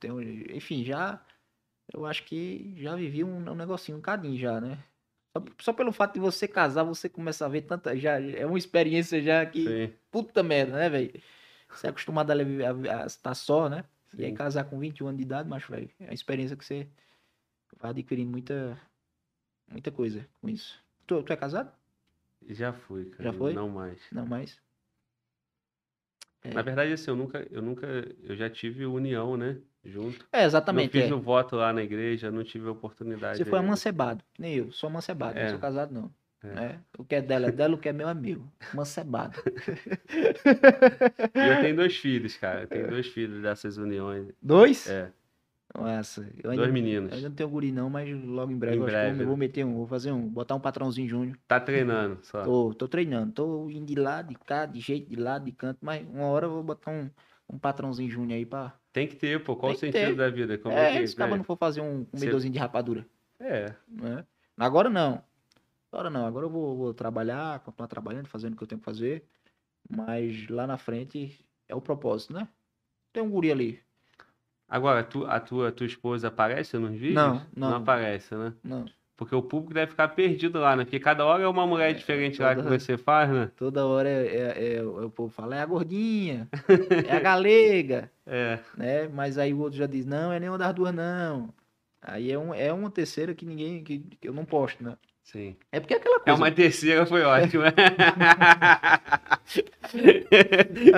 Tenho, 0.00 0.20
enfim, 0.54 0.84
já. 0.84 1.20
Eu 1.92 2.04
acho 2.04 2.24
que 2.24 2.74
já 2.76 2.94
vivi 2.94 3.24
um, 3.24 3.36
um 3.50 3.54
negocinho, 3.54 3.96
um 3.98 4.00
cadinho 4.02 4.38
já, 4.38 4.60
né? 4.60 4.78
Só, 5.34 5.44
só 5.60 5.72
pelo 5.72 5.90
fato 5.92 6.14
de 6.14 6.20
você 6.20 6.46
casar, 6.46 6.82
você 6.84 7.08
começa 7.08 7.46
a 7.46 7.48
ver 7.48 7.62
tanta. 7.62 7.96
Já, 7.96 8.20
é 8.20 8.44
uma 8.44 8.58
experiência 8.58 9.22
já 9.22 9.44
que. 9.46 9.64
Sim, 9.64 9.94
Puta 10.10 10.42
merda, 10.42 10.76
né, 10.76 10.88
velho? 10.90 11.12
Você 11.70 11.86
é 11.86 11.90
acostumado 11.90 12.30
a, 12.30 12.34
lev- 12.34 12.62
a, 12.88 13.02
a 13.02 13.06
estar 13.06 13.34
só, 13.34 13.68
né? 13.68 13.84
E 14.16 14.24
aí 14.24 14.30
sim. 14.30 14.36
casar 14.36 14.64
com 14.64 14.78
21 14.78 15.06
anos 15.08 15.18
de 15.18 15.24
idade, 15.24 15.48
macho, 15.48 15.70
velho. 15.72 15.90
É 16.00 16.04
uma 16.04 16.14
experiência 16.14 16.56
que 16.56 16.64
você 16.64 16.88
vai 17.78 17.90
adquirindo 17.90 18.30
muita. 18.30 18.78
Muita 19.70 19.90
coisa 19.90 20.26
com 20.40 20.48
isso. 20.48 20.82
Tu, 21.06 21.22
tu 21.22 21.32
é 21.32 21.36
casado? 21.36 21.70
Já 22.48 22.72
fui, 22.72 23.06
cara. 23.06 23.24
Já 23.24 23.32
foi? 23.32 23.52
Não 23.52 23.68
mais. 23.68 24.00
Não 24.12 24.26
mais? 24.26 24.58
É. 26.42 26.54
Na 26.54 26.62
verdade, 26.62 26.92
assim, 26.92 27.10
eu 27.10 27.16
nunca, 27.16 27.46
eu 27.50 27.60
nunca, 27.60 27.86
eu 28.22 28.36
já 28.36 28.48
tive 28.48 28.86
união, 28.86 29.36
né? 29.36 29.58
Junto. 29.84 30.26
É, 30.32 30.44
exatamente. 30.44 30.96
eu 30.96 31.02
fiz 31.02 31.10
é. 31.10 31.14
o 31.14 31.20
voto 31.20 31.56
lá 31.56 31.72
na 31.72 31.82
igreja, 31.82 32.30
não 32.30 32.44
tive 32.44 32.68
a 32.68 32.72
oportunidade. 32.72 33.38
Você 33.38 33.44
foi 33.44 33.58
amancebado, 33.58 34.22
nem 34.38 34.54
eu, 34.54 34.72
sou 34.72 34.88
amancebado, 34.88 35.34
não 35.34 35.42
É. 35.42 35.50
sou 35.50 35.58
casado 35.58 35.92
não. 35.92 36.12
É. 36.42 36.46
né? 36.46 36.80
O 36.96 37.04
que 37.04 37.16
é 37.16 37.22
dela 37.22 37.48
é 37.48 37.52
dela, 37.52 37.74
o 37.74 37.78
que 37.78 37.88
é 37.88 37.92
meu 37.92 38.08
é 38.08 38.14
meu. 38.14 38.44
Amancebado. 38.72 39.38
E 41.34 41.48
eu 41.48 41.60
tenho 41.60 41.76
dois 41.76 41.96
filhos, 41.96 42.36
cara. 42.36 42.62
Eu 42.62 42.66
tenho 42.68 42.88
dois 42.88 43.06
filhos 43.08 43.42
dessas 43.42 43.76
uniões. 43.76 44.28
Dois? 44.42 44.88
É, 44.88 45.10
Nossa, 45.74 46.22
eu 46.42 46.50
ainda, 46.50 46.62
dois 46.62 46.68
eu 46.68 46.72
meninos. 46.72 47.12
ainda 47.12 47.28
não 47.28 47.36
tenho 47.36 47.48
guri 47.48 47.70
não, 47.70 47.90
mas 47.90 48.08
logo 48.24 48.50
em 48.50 48.56
breve, 48.56 48.76
Em 48.76 48.80
eu 48.80 48.86
acho 48.86 48.94
que 48.94 49.00
eu 49.00 49.10
breve, 49.10 49.24
vou 49.24 49.36
meter 49.36 49.64
um, 49.64 49.74
vou 49.74 49.86
fazer 49.86 50.10
um, 50.10 50.26
botar 50.26 50.54
um 50.54 50.60
patrãozinho 50.60 51.08
júnior. 51.08 51.38
Tá 51.46 51.60
treinando 51.60 52.18
só. 52.22 52.42
Tô, 52.44 52.74
tô 52.74 52.88
treinando, 52.88 53.32
tô 53.32 53.70
indo 53.70 53.84
de 53.84 53.94
lá, 53.94 54.22
de 54.22 54.34
cá, 54.34 54.64
de 54.64 54.80
jeito, 54.80 55.10
de 55.10 55.16
lá, 55.16 55.38
de 55.38 55.52
canto, 55.52 55.78
mas 55.82 56.06
uma 56.08 56.26
hora 56.26 56.46
eu 56.46 56.50
vou 56.50 56.62
botar 56.62 56.90
um, 56.90 57.10
um 57.48 57.58
patrãozinho 57.58 58.10
júnior 58.10 58.38
aí 58.38 58.46
pra... 58.46 58.74
Tem 58.92 59.06
que 59.06 59.16
ter, 59.16 59.44
pô. 59.44 59.54
Qual 59.54 59.72
o 59.72 59.76
sentido 59.76 60.06
ter. 60.06 60.16
da 60.16 60.30
vida? 60.30 60.56
Como 60.58 60.74
é, 60.74 61.00
que, 61.00 61.06
se 61.06 61.14
acaba 61.14 61.32
né? 61.32 61.36
não 61.36 61.44
for 61.44 61.56
fazer 61.56 61.80
um 61.80 62.04
comedorzinho 62.06 62.52
de 62.52 62.58
rapadura, 62.58 63.06
É, 63.38 63.74
né? 63.86 64.24
Agora 64.56 64.88
não. 64.88 65.22
Agora 65.92 66.10
não, 66.10 66.26
agora 66.26 66.46
eu 66.46 66.50
vou, 66.50 66.76
vou 66.76 66.94
trabalhar, 66.94 67.60
continuar 67.60 67.88
trabalhando, 67.88 68.26
fazendo 68.26 68.54
o 68.54 68.56
que 68.56 68.62
eu 68.62 68.66
tenho 68.66 68.80
que 68.80 68.84
fazer. 68.84 69.24
Mas 69.88 70.48
lá 70.48 70.66
na 70.66 70.76
frente 70.76 71.44
é 71.68 71.74
o 71.74 71.80
propósito, 71.80 72.32
né? 72.32 72.48
Tem 73.12 73.22
um 73.22 73.30
guri 73.30 73.52
ali. 73.52 73.87
Agora, 74.68 75.02
tu, 75.02 75.24
a 75.26 75.40
tua, 75.40 75.72
tua 75.72 75.86
esposa 75.86 76.28
aparece 76.28 76.76
nos 76.76 76.90
vídeos? 76.92 77.14
Não, 77.16 77.42
não. 77.56 77.68
Não 77.70 77.76
aparece, 77.76 78.34
né? 78.34 78.52
Não, 78.62 78.84
Porque 79.16 79.34
o 79.34 79.42
público 79.42 79.72
deve 79.74 79.90
ficar 79.90 80.08
perdido 80.08 80.60
lá, 80.60 80.76
né? 80.76 80.84
Porque 80.84 81.00
cada 81.00 81.24
hora 81.24 81.42
é 81.42 81.48
uma 81.48 81.66
mulher 81.66 81.94
diferente 81.94 82.40
lá 82.42 82.54
que 82.54 82.62
você 82.62 82.96
faz, 82.98 83.30
né? 83.30 83.50
toda 83.56 83.86
hora 83.86 84.08
é, 84.08 84.26
é- 84.26 84.74
é- 84.76 84.82
o 84.84 85.10
povo 85.10 85.30
fala, 85.32 85.56
é 85.56 85.60
a 85.60 85.66
gordinha, 85.66 86.48
é 87.06 87.12
a 87.12 87.20
galega, 87.20 88.10
É, 88.26 88.58
né? 88.76 89.08
Mas 89.08 89.38
aí 89.38 89.52
o 89.54 89.58
outro 89.60 89.78
já 89.78 89.86
diz, 89.86 90.04
não, 90.04 90.32
é 90.32 90.38
nenhuma 90.38 90.58
das 90.58 90.74
duas, 90.74 90.94
não. 90.94 91.52
Aí 92.00 92.30
é, 92.30 92.38
um, 92.38 92.54
é 92.54 92.72
uma 92.72 92.90
terceira 92.90 93.34
que 93.34 93.44
ninguém, 93.46 93.82
que, 93.82 93.98
que 94.00 94.28
eu 94.28 94.32
não 94.32 94.44
posto, 94.44 94.84
né? 94.84 94.96
Sim. 95.32 95.56
É 95.72 95.80
porque 95.80 95.94
é 95.94 95.96
aquela 95.96 96.16
É 96.16 96.20
coisa. 96.20 96.36
uma 96.38 96.50
terceira, 96.50 97.06
foi 97.06 97.22
ótimo. 97.22 97.62
a 97.64 97.72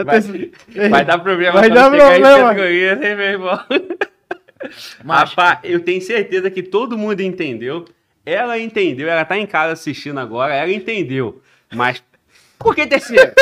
vai, 0.04 0.20
vai 0.90 1.04
dar 1.04 1.18
problema 1.18 1.60
Vai 1.60 1.70
dar 1.70 1.90
problema. 1.90 2.48
categoria, 2.48 2.92
hein, 2.94 3.16
meu 3.16 3.26
irmão? 3.26 3.58
Mas- 5.04 5.30
Rapaz, 5.30 5.58
eu 5.64 5.80
tenho 5.80 6.00
certeza 6.02 6.50
que 6.50 6.62
todo 6.62 6.98
mundo 6.98 7.20
entendeu. 7.20 7.84
Ela 8.24 8.58
entendeu, 8.58 9.08
ela 9.08 9.24
tá 9.24 9.36
em 9.38 9.46
casa 9.46 9.72
assistindo 9.72 10.20
agora, 10.20 10.54
ela 10.54 10.70
entendeu. 10.70 11.40
Mas 11.72 12.02
por 12.58 12.74
que 12.74 12.86
terceira? 12.86 13.34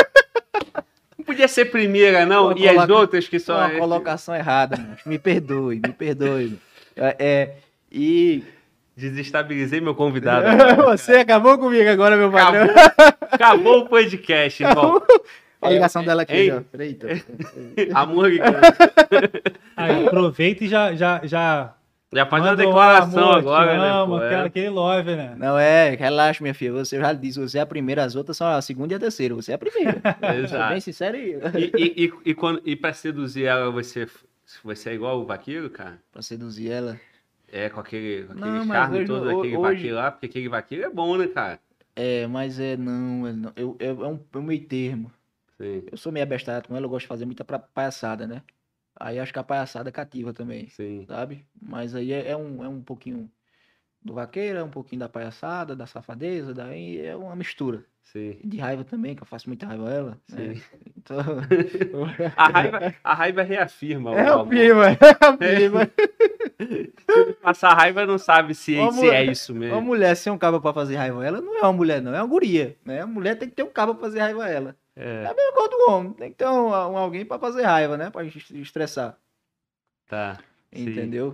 Não 1.17 1.25
podia 1.25 1.47
ser 1.47 1.65
primeira, 1.65 2.25
não? 2.25 2.57
E 2.57 2.67
as 2.67 2.75
coloca- 2.75 2.93
outras 2.93 3.27
que 3.27 3.39
são. 3.39 3.57
uma 3.57 3.69
colocação 3.71 4.33
errada, 4.35 4.77
macho. 4.77 5.07
me 5.07 5.19
perdoe, 5.19 5.81
me 5.85 5.93
perdoe. 5.93 6.57
É, 6.95 7.15
é, 7.19 7.55
e 7.91 8.43
Desestabilizei 8.99 9.79
meu 9.81 9.95
convidado. 9.95 10.45
agora. 10.47 10.97
você 10.97 11.13
acabou 11.17 11.57
comigo 11.57 11.89
agora, 11.89 12.17
meu 12.17 12.29
patrão. 12.31 12.63
Acabou, 12.65 13.15
acabou 13.31 13.79
o 13.79 13.85
podcast, 13.89 14.61
irmão. 14.63 15.01
Olha 15.61 15.71
a 15.71 15.73
ligação 15.73 16.03
dela 16.03 16.21
aqui, 16.23 16.33
Ei. 16.33 16.47
já. 16.47 16.63
Eita. 16.79 17.07
Amor, 17.95 18.29
Aí 19.75 20.05
aproveita 20.07 20.63
e 20.63 20.67
já, 20.67 20.93
já, 20.95 21.21
já 21.23 21.73
já 22.11 22.25
faz 22.25 22.41
uma 22.43 22.49
manda 22.51 22.63
um 22.63 22.65
declaração 22.65 23.23
amor, 23.23 23.37
agora, 23.37 23.71
te 23.73 23.77
né? 23.79 23.89
amo, 23.91 24.17
pô, 24.17 24.23
é. 24.23 24.27
aquela- 24.27 24.45
aquele 24.45 24.69
love, 24.69 25.15
né? 25.15 25.35
Não 25.37 25.59
é, 25.59 25.91
relaxa, 25.95 26.41
minha 26.43 26.53
filha. 26.55 26.71
Você 26.73 26.97
já 26.99 27.13
disse, 27.13 27.39
você 27.39 27.59
é 27.59 27.61
a 27.61 27.65
primeira, 27.67 28.03
as 28.03 28.15
outras 28.15 28.35
são 28.35 28.47
a 28.47 28.61
segunda 28.61 28.93
e 28.93 28.95
a 28.95 28.99
terceira. 28.99 29.35
Você 29.35 29.51
é 29.51 29.55
a 29.55 29.59
primeira. 29.59 30.01
Exato. 30.43 30.71
bem 30.71 30.81
sincero 30.81 31.15
e 31.17 31.33
E, 31.33 31.71
e, 31.77 32.05
e, 32.05 32.13
e, 32.31 32.33
quando, 32.33 32.61
e 32.65 32.75
pra 32.75 32.93
seduzir 32.93 33.45
ela, 33.45 33.69
você, 33.69 34.07
você 34.63 34.89
é 34.89 34.93
igual 34.95 35.19
o 35.21 35.25
vaqueiro, 35.25 35.69
cara? 35.69 35.99
pra 36.11 36.21
seduzir 36.23 36.71
ela. 36.71 36.99
É, 37.51 37.69
com 37.69 37.79
aquele, 37.79 38.25
com 38.25 38.33
aquele 38.33 38.49
Não, 38.59 38.65
charme 38.67 39.05
todo 39.05 39.25
daquele 39.25 39.57
hoje- 39.57 39.75
vaqueiro 39.75 39.95
lá, 39.95 40.11
porque 40.11 40.25
aquele 40.27 40.49
vaqueiro 40.49 40.83
é 40.85 40.89
bom, 40.89 41.17
né, 41.17 41.27
cara? 41.27 41.59
É, 41.95 42.27
mas 42.27 42.59
é 42.59 42.77
não, 42.77 43.27
é, 43.27 43.33
não. 43.33 43.51
Eu, 43.55 43.75
eu- 43.79 44.03
é, 44.05 44.07
um, 44.07 44.19
é 44.33 44.37
um 44.37 44.41
meio 44.41 44.65
termo. 44.67 45.11
Sim. 45.57 45.83
Eu 45.91 45.97
sou 45.97 46.11
meio 46.11 46.23
abestado 46.23 46.67
com 46.67 46.75
ela, 46.75 46.85
eu 46.85 46.89
gosto 46.89 47.03
de 47.05 47.07
fazer 47.07 47.25
muita 47.25 47.43
pra- 47.43 47.59
palhaçada, 47.59 48.25
né? 48.27 48.41
Aí 48.95 49.19
acho 49.19 49.33
que 49.33 49.39
a 49.39 49.43
palhaçada 49.43 49.91
cativa 49.91 50.33
também, 50.33 50.69
Sim. 50.69 51.05
sabe? 51.07 51.45
Mas 51.61 51.95
aí 51.95 52.11
é, 52.11 52.29
é 52.31 52.37
um, 52.37 52.63
é 52.63 52.69
um 52.69 52.81
pouquinho 52.81 53.29
do 54.03 54.13
vaqueiro, 54.13 54.59
é 54.59 54.63
um 54.63 54.69
pouquinho 54.69 54.99
da 55.01 55.09
palhaçada, 55.09 55.75
da 55.75 55.85
safadeza, 55.85 56.53
daí 56.53 56.99
é 57.05 57.15
uma 57.15 57.35
mistura. 57.35 57.83
Sim. 58.01 58.37
De 58.43 58.57
raiva 58.57 58.83
também, 58.83 59.15
que 59.15 59.21
eu 59.21 59.27
faço 59.27 59.47
muita 59.47 59.67
raiva 59.67 59.87
a 59.87 59.93
ela. 59.93 60.17
né? 60.29 60.55
Então... 60.97 61.19
A 62.35 62.47
raiva, 62.49 62.95
a 63.03 63.13
raiva 63.13 63.43
reafirma. 63.43 64.11
É 64.17 64.33
o 64.33 64.47
prima, 64.47 64.85
é. 64.91 64.97
Passar 67.41 67.73
raiva 67.73 68.05
não 68.05 68.17
sabe 68.17 68.53
se, 68.55 68.73
se 68.73 68.77
é 68.79 68.91
mulher, 68.91 69.29
isso 69.29 69.51
Uma 69.53 69.59
mesmo. 69.59 69.81
mulher 69.81 70.15
sem 70.15 70.31
um 70.31 70.37
cabo 70.37 70.59
pra 70.59 70.73
fazer 70.73 70.95
raiva 70.95 71.21
a 71.21 71.25
ela 71.25 71.41
não 71.41 71.57
é 71.57 71.61
uma 71.61 71.73
mulher, 71.73 72.01
não. 72.01 72.13
É 72.13 72.21
uma 72.21 72.27
guria. 72.27 72.75
Né? 72.85 73.01
A 73.01 73.07
mulher 73.07 73.35
tem 73.37 73.47
que 73.49 73.55
ter 73.55 73.63
um 73.63 73.69
cabo 73.71 73.93
pra 73.95 74.03
fazer 74.03 74.19
raiva 74.19 74.43
a 74.45 74.49
ela. 74.49 74.75
É 74.95 75.23
É, 75.23 75.27
a 75.27 75.33
mesma 75.33 75.53
coisa 75.53 75.69
do 75.69 75.91
homem. 75.91 76.13
Tem 76.13 76.29
que 76.31 76.37
ter 76.37 76.47
um, 76.47 76.67
um 76.69 76.97
alguém 76.97 77.25
pra 77.25 77.37
fazer 77.39 77.63
raiva, 77.63 77.97
né? 77.97 78.09
Pra 78.09 78.23
est- 78.23 78.51
estressar. 78.51 79.17
tá. 80.07 80.37
Sim. 80.73 81.29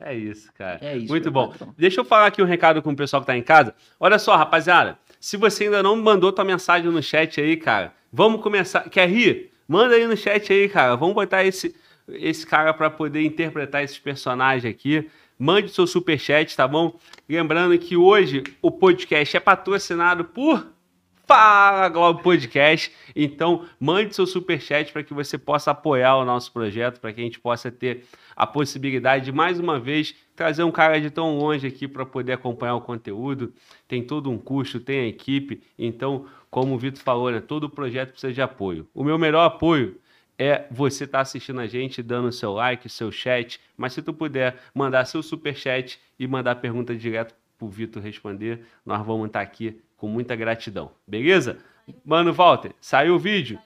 É 0.00 0.14
isso, 0.14 0.50
cara. 0.54 0.78
É 0.80 0.96
isso. 0.96 1.08
Muito 1.08 1.30
bom. 1.30 1.48
patrão. 1.48 1.74
Deixa 1.76 2.00
eu 2.00 2.04
falar 2.04 2.26
aqui 2.26 2.42
um 2.42 2.46
recado 2.46 2.80
com 2.80 2.90
o 2.90 2.96
pessoal 2.96 3.20
que 3.20 3.26
tá 3.26 3.36
em 3.36 3.42
casa. 3.42 3.74
Olha 3.98 4.18
só, 4.18 4.34
rapaziada. 4.36 4.98
Se 5.20 5.36
você 5.36 5.64
ainda 5.64 5.82
não 5.82 5.96
mandou 5.96 6.32
tua 6.32 6.44
mensagem 6.44 6.90
no 6.90 7.02
chat 7.02 7.40
aí, 7.40 7.56
cara, 7.56 7.92
vamos 8.10 8.40
começar. 8.40 8.88
Quer 8.88 9.08
rir? 9.08 9.50
Manda 9.68 9.94
aí 9.94 10.06
no 10.06 10.16
chat 10.16 10.52
aí, 10.52 10.68
cara. 10.68 10.96
Vamos 10.96 11.14
botar 11.14 11.44
esse, 11.44 11.74
esse 12.08 12.46
cara 12.46 12.72
pra 12.72 12.88
poder 12.88 13.22
interpretar 13.22 13.84
esses 13.84 13.98
personagens 13.98 14.64
aqui. 14.64 15.08
Mande 15.38 15.70
seu 15.70 15.86
superchat, 15.86 16.56
tá 16.56 16.66
bom? 16.66 16.98
Lembrando 17.28 17.78
que 17.78 17.96
hoje 17.96 18.42
o 18.60 18.70
podcast 18.70 19.36
é 19.36 19.40
patrocinado 19.40 20.24
por 20.24 20.66
Fala 21.30 21.88
Globo 21.88 22.24
Podcast. 22.24 22.92
Então, 23.14 23.64
mande 23.78 24.16
seu 24.16 24.26
superchat 24.26 24.92
para 24.92 25.04
que 25.04 25.14
você 25.14 25.38
possa 25.38 25.70
apoiar 25.70 26.16
o 26.16 26.24
nosso 26.24 26.52
projeto, 26.52 27.00
para 27.00 27.12
que 27.12 27.20
a 27.20 27.22
gente 27.22 27.38
possa 27.38 27.70
ter 27.70 28.04
a 28.34 28.44
possibilidade 28.44 29.26
de, 29.26 29.30
mais 29.30 29.60
uma 29.60 29.78
vez, 29.78 30.12
trazer 30.34 30.64
um 30.64 30.72
cara 30.72 31.00
de 31.00 31.08
tão 31.08 31.38
longe 31.38 31.68
aqui 31.68 31.86
para 31.86 32.04
poder 32.04 32.32
acompanhar 32.32 32.74
o 32.74 32.80
conteúdo. 32.80 33.54
Tem 33.86 34.02
todo 34.02 34.28
um 34.28 34.36
custo, 34.36 34.80
tem 34.80 35.02
a 35.02 35.06
equipe. 35.06 35.62
Então, 35.78 36.26
como 36.50 36.74
o 36.74 36.78
Vitor 36.78 37.00
falou, 37.00 37.30
né, 37.30 37.40
todo 37.40 37.70
projeto 37.70 38.10
precisa 38.10 38.32
de 38.32 38.42
apoio. 38.42 38.88
O 38.92 39.04
meu 39.04 39.16
melhor 39.16 39.44
apoio 39.44 40.00
é 40.36 40.66
você 40.68 41.04
estar 41.04 41.20
assistindo 41.20 41.60
a 41.60 41.66
gente, 41.68 42.02
dando 42.02 42.32
seu 42.32 42.54
like, 42.54 42.88
seu 42.88 43.12
chat. 43.12 43.60
Mas 43.76 43.92
se 43.92 44.02
tu 44.02 44.12
puder 44.12 44.56
mandar 44.74 45.04
seu 45.04 45.22
superchat 45.22 46.00
e 46.18 46.26
mandar 46.26 46.56
pergunta 46.56 46.92
direto 46.92 47.36
pro 47.56 47.68
Vitor 47.68 48.02
responder, 48.02 48.64
nós 48.84 49.06
vamos 49.06 49.28
estar 49.28 49.42
aqui 49.42 49.80
com 50.00 50.08
muita 50.08 50.34
gratidão. 50.34 50.90
Beleza? 51.06 51.58
Mano, 52.04 52.32
Walter, 52.32 52.72
saiu 52.80 53.14
o 53.16 53.18
vídeo? 53.18 53.58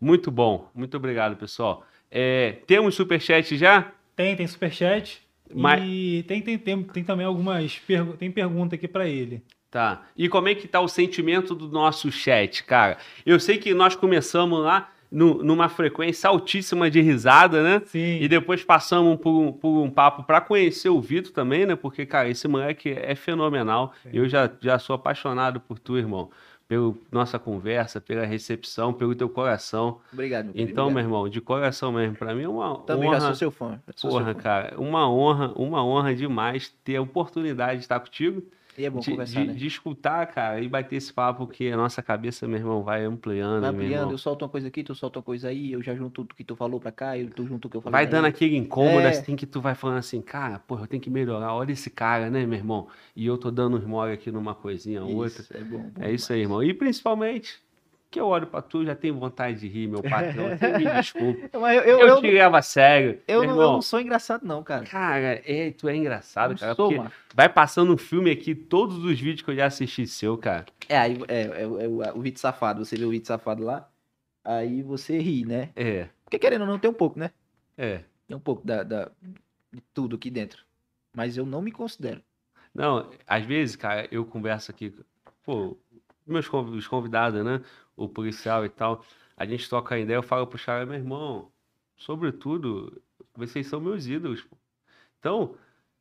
Muito 0.00 0.30
bom. 0.30 0.70
Muito 0.74 0.96
obrigado, 0.98 1.34
pessoal. 1.36 1.84
É, 2.10 2.58
temos 2.66 2.94
superchat 2.94 3.56
já? 3.56 3.90
Tem, 4.14 4.36
tem 4.36 4.46
superchat. 4.46 5.22
Mas- 5.52 5.82
E 5.82 6.24
tem, 6.28 6.42
tem, 6.42 6.58
tem, 6.58 6.82
tem 6.82 7.02
também 7.04 7.24
algumas 7.24 7.74
pergu 7.78 8.12
tem 8.18 8.30
pergunta 8.30 8.74
aqui 8.74 8.86
pra 8.86 9.08
ele. 9.08 9.42
Tá. 9.70 10.06
E 10.16 10.28
como 10.28 10.48
é 10.48 10.54
que 10.54 10.68
tá 10.68 10.80
o 10.80 10.88
sentimento 10.88 11.54
do 11.54 11.68
nosso 11.68 12.12
chat, 12.12 12.64
cara? 12.64 12.98
Eu 13.24 13.40
sei 13.40 13.56
que 13.58 13.72
nós 13.72 13.96
começamos 13.96 14.62
lá 14.62 14.90
no- 15.10 15.42
numa 15.42 15.68
frequência 15.68 16.28
altíssima 16.28 16.90
de 16.90 17.00
risada, 17.00 17.62
né? 17.62 17.82
Sim. 17.86 18.18
E 18.20 18.28
depois 18.28 18.62
passamos 18.62 19.18
por 19.20 19.30
um, 19.30 19.52
por 19.52 19.80
um 19.82 19.90
papo 19.90 20.22
para 20.24 20.40
conhecer 20.40 20.88
o 20.90 21.00
Vitor 21.00 21.32
também, 21.32 21.64
né? 21.66 21.74
Porque, 21.76 22.04
cara, 22.04 22.28
esse 22.28 22.46
moleque 22.46 22.90
é 22.90 23.14
fenomenal. 23.14 23.92
Eu 24.12 24.28
já, 24.28 24.50
já 24.60 24.78
sou 24.78 24.94
apaixonado 24.94 25.60
por 25.60 25.78
tu, 25.78 25.96
irmão. 25.96 26.30
Pela 26.68 26.92
nossa 27.10 27.38
conversa, 27.38 27.98
pela 27.98 28.26
recepção, 28.26 28.92
pelo 28.92 29.14
teu 29.14 29.26
coração. 29.30 30.00
Obrigado, 30.12 30.44
meu 30.44 30.52
querido, 30.52 30.70
Então, 30.70 30.84
meu 30.84 30.90
obrigado. 30.92 31.10
irmão, 31.10 31.28
de 31.30 31.40
coração 31.40 31.90
mesmo, 31.90 32.14
pra 32.14 32.34
mim 32.34 32.42
é 32.42 32.48
uma 32.48 32.76
Também 32.80 33.08
já 33.10 33.16
honra. 33.16 33.26
sou 33.28 33.34
seu 33.34 33.50
fã. 33.50 33.80
já 33.86 33.92
sou 33.96 34.10
Porra, 34.10 34.24
seu 34.26 34.34
fã. 34.34 34.40
cara, 34.40 34.74
uma 34.76 35.10
honra, 35.10 35.50
uma 35.56 35.82
honra 35.82 36.14
demais 36.14 36.68
ter 36.84 36.96
a 36.96 37.00
oportunidade 37.00 37.76
de 37.78 37.84
estar 37.84 37.98
contigo, 37.98 38.42
E 38.78 38.84
é 38.84 38.90
bom 38.90 39.00
de, 39.00 39.10
conversar, 39.10 39.40
de- 39.40 39.46
né? 39.48 39.54
de 39.54 39.66
escutar, 39.66 40.26
cara, 40.26 40.60
e 40.60 40.68
bater 40.68 40.94
esse 40.96 41.12
papo 41.12 41.48
que 41.48 41.68
a 41.70 41.76
nossa 41.76 42.00
cabeça, 42.00 42.46
meu 42.46 42.58
irmão, 42.58 42.84
vai 42.84 43.04
ampliando, 43.04 43.60
Vai 43.62 43.70
ampliando, 43.70 44.12
eu 44.12 44.18
solto 44.18 44.44
uma 44.44 44.48
coisa 44.48 44.68
aqui, 44.68 44.84
tu 44.84 44.94
solta 44.94 45.18
uma 45.18 45.22
coisa 45.24 45.48
aí, 45.48 45.72
eu 45.72 45.82
já 45.82 45.96
junto 45.96 46.12
tudo 46.22 46.34
que 46.34 46.44
tu 46.44 46.54
falou 46.54 46.78
pra 46.78 46.92
cá, 46.92 47.18
eu 47.18 47.28
tu 47.28 47.44
junto 47.44 47.66
o 47.66 47.70
que 47.70 47.76
eu 47.76 47.80
falei 47.80 47.92
Vai 47.92 48.06
dando 48.06 48.26
aquele 48.26 48.56
incômodo, 48.56 49.04
É. 49.06 49.08
assim, 49.10 49.34
que 49.34 49.46
tu 49.46 49.60
vai 49.60 49.74
falando 49.74 49.98
assim, 49.98 50.22
cara, 50.22 50.60
porra, 50.60 50.82
eu 50.84 50.86
tenho 50.86 51.02
que 51.02 51.10
melhorar, 51.10 51.52
olha 51.54 51.72
esse 51.72 51.90
cara, 51.90 52.30
né, 52.30 52.46
meu 52.46 52.56
irmão? 52.58 52.86
E 53.16 53.26
eu 53.26 53.36
tô 53.36 53.50
dando 53.50 53.76
uns 53.76 53.84
mole 53.84 54.12
aqui 54.12 54.30
numa 54.30 54.54
coisinha 54.54 55.02
ou 55.02 55.12
outra. 55.16 55.42
Isso, 55.42 55.56
é 55.56 55.60
bom. 55.64 55.90
bom 55.92 56.02
É 56.04 56.12
isso 56.12 56.32
aí, 56.32 56.40
irmão. 56.42 56.62
E 56.62 56.72
principalmente, 56.72 57.60
que 58.10 58.18
eu 58.18 58.26
olho 58.26 58.46
pra 58.46 58.62
tu, 58.62 58.84
já 58.84 58.94
tenho 58.94 59.18
vontade 59.18 59.60
de 59.60 59.68
rir, 59.68 59.86
meu 59.86 60.02
patrão. 60.02 60.48
Você 60.56 60.72
me 60.78 60.86
desculpa. 60.86 61.48
Mas 61.58 61.76
eu, 61.78 61.82
Eu, 61.84 61.98
eu, 62.00 62.08
eu, 62.08 62.20
te 62.20 62.30
levo 62.30 62.56
a 62.56 62.62
sério. 62.62 63.20
eu 63.28 63.42
não, 63.44 63.50
eu 63.60 63.72
não 63.72 63.82
sou 63.82 64.00
engraçado, 64.00 64.46
não, 64.46 64.62
cara. 64.62 64.84
Cara, 64.84 65.42
é, 65.44 65.70
tu 65.72 65.88
é 65.88 65.96
engraçado, 65.96 66.58
cara. 66.58 66.74
sou, 66.74 66.86
porque 66.88 66.98
mano. 66.98 67.12
vai 67.34 67.48
passando 67.48 67.92
um 67.92 67.98
filme 67.98 68.30
aqui, 68.30 68.54
todos 68.54 68.98
os 69.04 69.20
vídeos 69.20 69.42
que 69.42 69.50
eu 69.50 69.56
já 69.56 69.66
assisti 69.66 70.06
seu, 70.06 70.38
cara. 70.38 70.66
É, 70.88 70.96
aí 70.96 71.18
é, 71.28 71.40
é, 71.42 71.62
é 71.62 71.66
o, 72.14 72.20
vídeo 72.20 72.38
safado, 72.40 72.84
você 72.84 72.96
vê 72.96 73.04
o 73.04 73.10
vídeo 73.10 73.26
safado 73.26 73.62
lá, 73.62 73.88
aí 74.44 74.82
você 74.82 75.18
ri, 75.18 75.44
né? 75.44 75.70
É, 75.76 76.08
Porque 76.24 76.38
querendo 76.38 76.62
ou 76.62 76.66
não, 76.66 76.78
tem 76.78 76.90
um 76.90 76.94
pouco, 76.94 77.18
né? 77.18 77.30
é. 77.76 78.02
Tem 78.26 78.36
um 78.36 78.40
pouco 78.40 78.66
da, 78.66 78.82
da- 78.82 79.10
de 79.72 79.80
tudo 79.94 80.16
aqui 80.16 80.30
dentro. 80.30 80.62
Mas 81.16 81.36
eu 81.38 81.46
não 81.46 81.62
me 81.62 81.72
considero. 81.72 82.20
Não, 82.74 83.10
às 83.26 83.44
vezes, 83.44 83.74
cara, 83.74 84.06
eu 84.10 84.24
converso 84.24 84.70
aqui, 84.70 84.94
pô, 85.42 85.78
meus 86.26 86.46
conv- 86.46 86.74
os 86.74 86.86
convidados, 86.86 87.42
né? 87.42 87.62
O 87.98 88.08
policial 88.08 88.64
e 88.64 88.68
tal, 88.70 89.04
a 89.36 89.44
gente 89.46 89.68
toca 89.68 89.94
a 89.94 89.98
ideia, 89.98 90.18
eu 90.18 90.22
falo 90.22 90.46
pro 90.46 90.58
cara, 90.64 90.86
meu 90.86 90.94
irmão, 90.96 91.52
sobretudo, 91.96 93.02
vocês 93.34 93.66
são 93.66 93.80
meus 93.80 94.06
ídolos, 94.06 94.42
pô. 94.42 94.56
Então, 95.18 95.56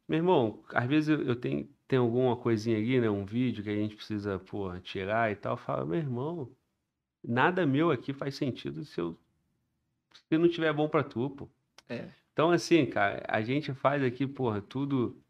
meu 0.07 0.17
irmão, 0.19 0.63
às 0.73 0.87
vezes 0.87 1.09
eu, 1.09 1.35
tenho, 1.35 1.69
tem 1.87 1.99
alguma 1.99 2.35
coisinha 2.37 2.77
ali, 2.77 2.99
né? 3.01 3.09
Um 3.09 3.25
vídeo 3.25 3.63
que 3.63 3.69
a 3.69 3.75
gente 3.75 3.95
precisa, 3.95 4.39
pô, 4.39 4.77
tirar 4.79 5.31
e 5.31 5.35
tal, 5.35 5.53
eu 5.53 5.57
falo, 5.57 5.87
meu 5.87 5.99
irmão, 5.99 6.51
nada 7.23 7.65
meu 7.65 7.91
aqui 7.91 8.13
faz 8.13 8.35
sentido 8.35 8.85
se 8.85 8.99
eu 9.01 9.17
se 10.29 10.37
não 10.37 10.49
tiver 10.49 10.73
bom 10.73 10.87
pra 10.89 11.03
tu, 11.03 11.29
pô. 11.29 11.49
É. 11.89 12.09
Então, 12.33 12.51
assim, 12.51 12.85
cara, 12.85 13.23
a 13.27 13.41
gente 13.41 13.73
faz 13.73 14.03
aqui, 14.03 14.27
porra, 14.27 14.61
tudo. 14.61 15.21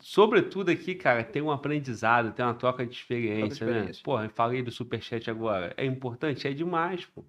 Sobretudo 0.00 0.70
aqui, 0.70 0.94
cara, 0.94 1.24
tem 1.24 1.42
um 1.42 1.50
aprendizado, 1.50 2.32
tem 2.32 2.44
uma 2.44 2.54
troca 2.54 2.86
de 2.86 2.94
experiência, 2.94 3.66
né? 3.66 3.72
experiência. 3.72 4.02
Porra, 4.02 4.24
eu 4.24 4.30
falei 4.30 4.62
do 4.62 4.70
Superchat 4.70 5.30
agora. 5.30 5.74
É 5.76 5.84
importante? 5.84 6.46
É 6.46 6.52
demais, 6.52 7.04
pô. 7.06 7.24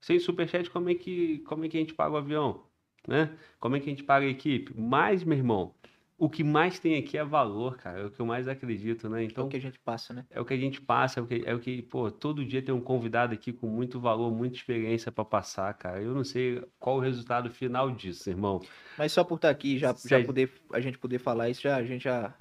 Sem 0.00 0.18
Superchat, 0.18 0.70
como 0.70 0.90
é 0.90 0.94
que, 0.94 1.38
como 1.40 1.64
é 1.64 1.68
que 1.68 1.76
a 1.76 1.80
gente 1.80 1.94
paga 1.94 2.14
o 2.14 2.18
avião? 2.18 2.64
Né? 3.06 3.36
Como 3.58 3.76
é 3.76 3.80
que 3.80 3.86
a 3.86 3.90
gente 3.90 4.04
paga 4.04 4.24
a 4.24 4.28
equipe? 4.28 4.72
Mas, 4.76 5.24
meu 5.24 5.36
irmão, 5.36 5.74
o 6.16 6.30
que 6.30 6.44
mais 6.44 6.78
tem 6.78 6.96
aqui 6.96 7.18
é 7.18 7.24
valor, 7.24 7.76
cara. 7.76 8.00
É 8.00 8.04
o 8.04 8.10
que 8.10 8.20
eu 8.20 8.26
mais 8.26 8.46
acredito, 8.46 9.08
né? 9.08 9.22
É 9.22 9.24
Então, 9.24 9.46
o 9.46 9.48
que 9.48 9.56
a 9.56 9.60
gente 9.60 9.78
passa, 9.80 10.14
né? 10.14 10.24
é 10.30 10.40
o 10.40 10.44
que 10.44 10.54
a 10.54 10.56
gente 10.56 10.80
passa, 10.80 11.20
é 11.20 11.22
o 11.22 11.26
que, 11.26 11.42
é 11.44 11.54
o 11.54 11.58
que, 11.60 11.82
pô, 11.82 12.10
todo 12.10 12.44
dia 12.44 12.62
tem 12.62 12.74
um 12.74 12.80
convidado 12.80 13.34
aqui 13.34 13.52
com 13.52 13.66
muito 13.68 14.00
valor, 14.00 14.30
muita 14.32 14.56
experiência 14.56 15.10
pra 15.10 15.24
passar, 15.24 15.72
cara. 15.74 16.00
Eu 16.00 16.14
não 16.14 16.24
sei 16.24 16.62
qual 16.78 16.96
o 16.96 17.00
resultado 17.00 17.50
final 17.50 17.90
disso, 17.90 18.30
irmão. 18.30 18.60
Mas 18.96 19.12
só 19.12 19.24
por 19.24 19.36
estar 19.36 19.50
aqui, 19.50 19.78
já, 19.78 19.88
já 19.88 19.94
Sério. 19.94 20.26
poder, 20.26 20.52
a 20.72 20.80
gente 20.80 20.98
poder 20.98 21.18
falar 21.18 21.48
isso, 21.48 21.62
já, 21.62 21.76
a 21.76 21.84
gente 21.84 22.04
já, 22.04 22.34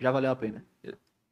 já 0.00 0.10
valeu 0.10 0.30
a 0.30 0.36
pena. 0.36 0.64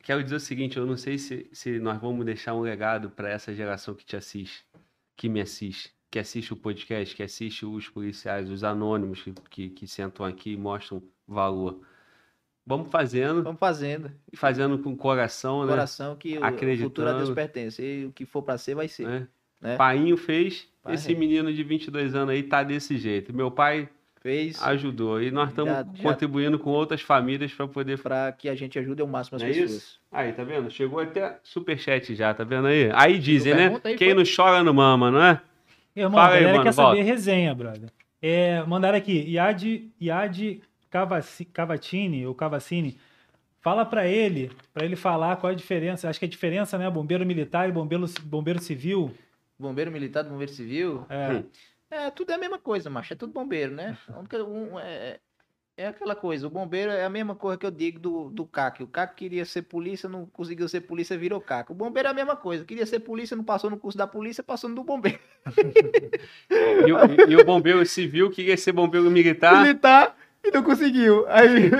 Quero 0.02 0.22
dizer 0.22 0.36
o 0.36 0.40
seguinte, 0.40 0.76
eu 0.76 0.84
não 0.84 0.96
sei 0.96 1.16
se, 1.16 1.48
se 1.52 1.78
nós 1.78 1.98
vamos 2.00 2.26
deixar 2.26 2.54
um 2.54 2.60
legado 2.60 3.10
pra 3.10 3.30
essa 3.30 3.54
geração 3.54 3.94
que 3.94 4.04
te 4.04 4.16
assiste, 4.16 4.66
que 5.16 5.28
me 5.30 5.40
assiste, 5.40 5.94
que 6.10 6.18
assiste 6.18 6.52
o 6.52 6.56
podcast, 6.56 7.16
que 7.16 7.22
assiste 7.22 7.64
os 7.64 7.88
policiais, 7.88 8.50
os 8.50 8.62
anônimos 8.62 9.22
que, 9.22 9.32
que, 9.50 9.70
que 9.70 9.86
sentam 9.86 10.26
aqui 10.26 10.52
e 10.52 10.56
mostram 10.58 11.02
valor. 11.26 11.80
Vamos 12.66 12.90
fazendo, 12.90 13.42
Vamos 13.42 13.58
fazendo. 13.60 14.10
e 14.32 14.36
fazendo 14.36 14.78
com 14.78 14.96
coração, 14.96 15.62
né? 15.64 15.68
Coração 15.72 16.16
que 16.16 16.38
o- 16.38 16.40
o 16.40 16.76
futuro 16.78 17.08
a 17.08 17.12
Deus 17.12 17.28
Acreditando. 17.28 17.34
pertence. 17.34 17.82
E 17.82 18.06
o 18.06 18.12
que 18.12 18.24
for 18.24 18.42
pra 18.42 18.56
ser, 18.56 18.74
vai 18.74 18.88
ser. 18.88 19.06
né? 19.06 19.28
né? 19.60 19.76
Painho 19.76 20.16
fez, 20.16 20.66
Pai. 20.82 20.94
esse 20.94 21.14
menino 21.14 21.52
de 21.52 21.62
22 21.62 22.14
anos 22.14 22.30
aí 22.34 22.42
tá 22.42 22.62
desse 22.62 22.96
jeito. 22.98 23.34
Meu 23.34 23.50
pai 23.50 23.88
Fez 24.20 24.62
ajudou 24.62 25.20
e 25.22 25.30
nós 25.30 25.50
estamos 25.50 25.70
Já- 25.72 25.82
já- 25.94 26.02
contribuindo 26.02 26.58
com 26.58 26.70
outras 26.70 27.02
famílias 27.02 27.52
para 27.52 27.68
poder 27.68 27.98
pra 27.98 28.32
que 28.32 28.48
a 28.48 28.54
gente 28.54 28.78
ajude 28.78 29.02
ao 29.02 29.06
máximo 29.08 29.36
as 29.36 29.42
Não 29.42 29.48
é 29.48 29.52
pessoas. 29.52 29.70
isso? 29.70 30.00
Aí, 30.10 30.32
tá 30.32 30.42
vendo? 30.44 30.70
Chegou 30.70 30.98
até 31.00 31.38
superchat 31.42 32.14
já, 32.14 32.32
tá 32.32 32.42
vendo 32.44 32.66
aí? 32.68 32.90
Aí 32.94 33.18
dizem, 33.18 33.54
né? 33.54 33.78
aí, 33.84 33.96
Quem 33.96 34.08
foi? 34.08 34.14
não 34.14 34.22
chora 34.24 34.64
não 34.64 34.72
mama, 34.72 35.10
não 35.10 35.22
é? 35.22 35.40
Irmão, 35.94 36.12
Fala 36.18 36.24
a 36.24 36.36
aí, 36.36 36.40
galera 36.40 36.52
mano, 36.52 36.64
quer 36.64 36.72
saber 36.72 36.96
volta. 36.96 37.02
resenha, 37.02 37.54
brother. 37.54 37.90
É, 38.22 38.62
mandaram 38.64 38.96
aqui, 38.96 39.12
Iad, 39.28 39.90
Iad 40.00 40.62
Cavaci- 40.98 41.44
Cavatini, 41.46 42.24
ou 42.24 42.32
Cavacini, 42.36 42.96
fala 43.60 43.84
pra 43.84 44.06
ele, 44.06 44.52
pra 44.72 44.84
ele 44.84 44.94
falar 44.94 45.34
qual 45.38 45.50
é 45.50 45.52
a 45.52 45.56
diferença, 45.58 46.08
acho 46.08 46.20
que 46.20 46.24
a 46.24 46.28
diferença, 46.28 46.78
né, 46.78 46.88
bombeiro 46.88 47.26
militar 47.26 47.68
e 47.68 47.72
bombeiro, 47.72 48.04
bombeiro 48.22 48.60
civil, 48.62 49.10
Bombeiro 49.58 49.90
militar, 49.90 50.22
bombeiro 50.22 50.52
civil. 50.52 51.04
é, 51.08 51.32
Hum. 51.32 51.44
É, 51.90 52.10
tudo 52.10 52.30
é 52.30 52.34
a 52.34 52.38
mesma 52.38 52.58
coisa, 52.58 52.88
macho. 52.90 53.12
É 53.12 53.16
tudo 53.16 53.32
bombeiro, 53.32 53.72
né? 53.72 53.96
Única- 54.16 54.44
um 54.44 54.78
é- 54.78 55.18
É 55.76 55.88
aquela 55.88 56.14
coisa, 56.14 56.46
o 56.46 56.50
bombeiro 56.50 56.92
é 56.92 57.04
a 57.04 57.10
mesma 57.10 57.34
coisa 57.34 57.58
que 57.58 57.66
eu 57.66 57.70
digo 57.72 57.98
do, 57.98 58.30
do 58.30 58.46
CAC. 58.46 58.84
O 58.84 58.86
CAC 58.86 59.16
queria 59.16 59.44
ser 59.44 59.62
polícia, 59.62 60.08
não 60.08 60.24
conseguiu 60.26 60.68
ser 60.68 60.82
polícia, 60.82 61.18
virou 61.18 61.40
CAC. 61.40 61.72
O 61.72 61.74
bombeiro 61.74 62.06
é 62.06 62.10
a 62.12 62.14
mesma 62.14 62.36
coisa, 62.36 62.64
queria 62.64 62.86
ser 62.86 63.00
polícia, 63.00 63.36
não 63.36 63.42
passou 63.42 63.68
no 63.68 63.76
curso 63.76 63.98
da 63.98 64.06
polícia, 64.06 64.44
passou 64.44 64.70
no 64.70 64.76
do 64.76 64.84
bombeiro. 64.84 65.18
E, 66.86 66.92
o- 66.92 67.30
e 67.30 67.36
o 67.36 67.44
bombeiro 67.44 67.84
civil 67.84 68.30
queria 68.30 68.56
ser 68.56 68.70
bombeiro 68.70 69.10
militar. 69.10 69.62
Militar 69.62 70.16
e 70.44 70.50
não 70.50 70.62
conseguiu. 70.62 71.24
Aí 71.28 71.70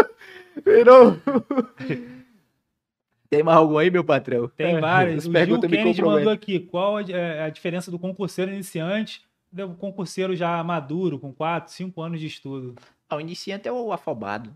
virou. 0.64 1.16
Tem 3.28 3.42
mais 3.42 3.58
algum 3.58 3.78
aí, 3.78 3.90
meu 3.90 4.04
patrão? 4.04 4.48
Tem 4.48 4.76
É, 4.76 4.80
várias. 4.80 5.18
as 5.18 5.26
O 5.26 5.32
Gil 5.32 5.60
Kennedy 5.60 6.02
mandou 6.02 6.32
aqui. 6.32 6.60
Qual 6.60 6.96
a, 6.98 7.02
é, 7.02 7.42
a 7.42 7.50
diferença 7.50 7.90
do 7.90 7.98
concurseiro 7.98 8.52
iniciante 8.52 9.22
do 9.50 9.74
concurseiro 9.74 10.34
já 10.34 10.62
maduro, 10.64 11.18
com 11.18 11.32
4, 11.32 11.72
5 11.72 12.00
anos 12.02 12.20
de 12.20 12.26
estudo? 12.26 12.74
Ah, 13.08 13.16
o 13.16 13.20
iniciante 13.20 13.68
é 13.68 13.72
o 13.72 13.92
afobado. 13.92 14.54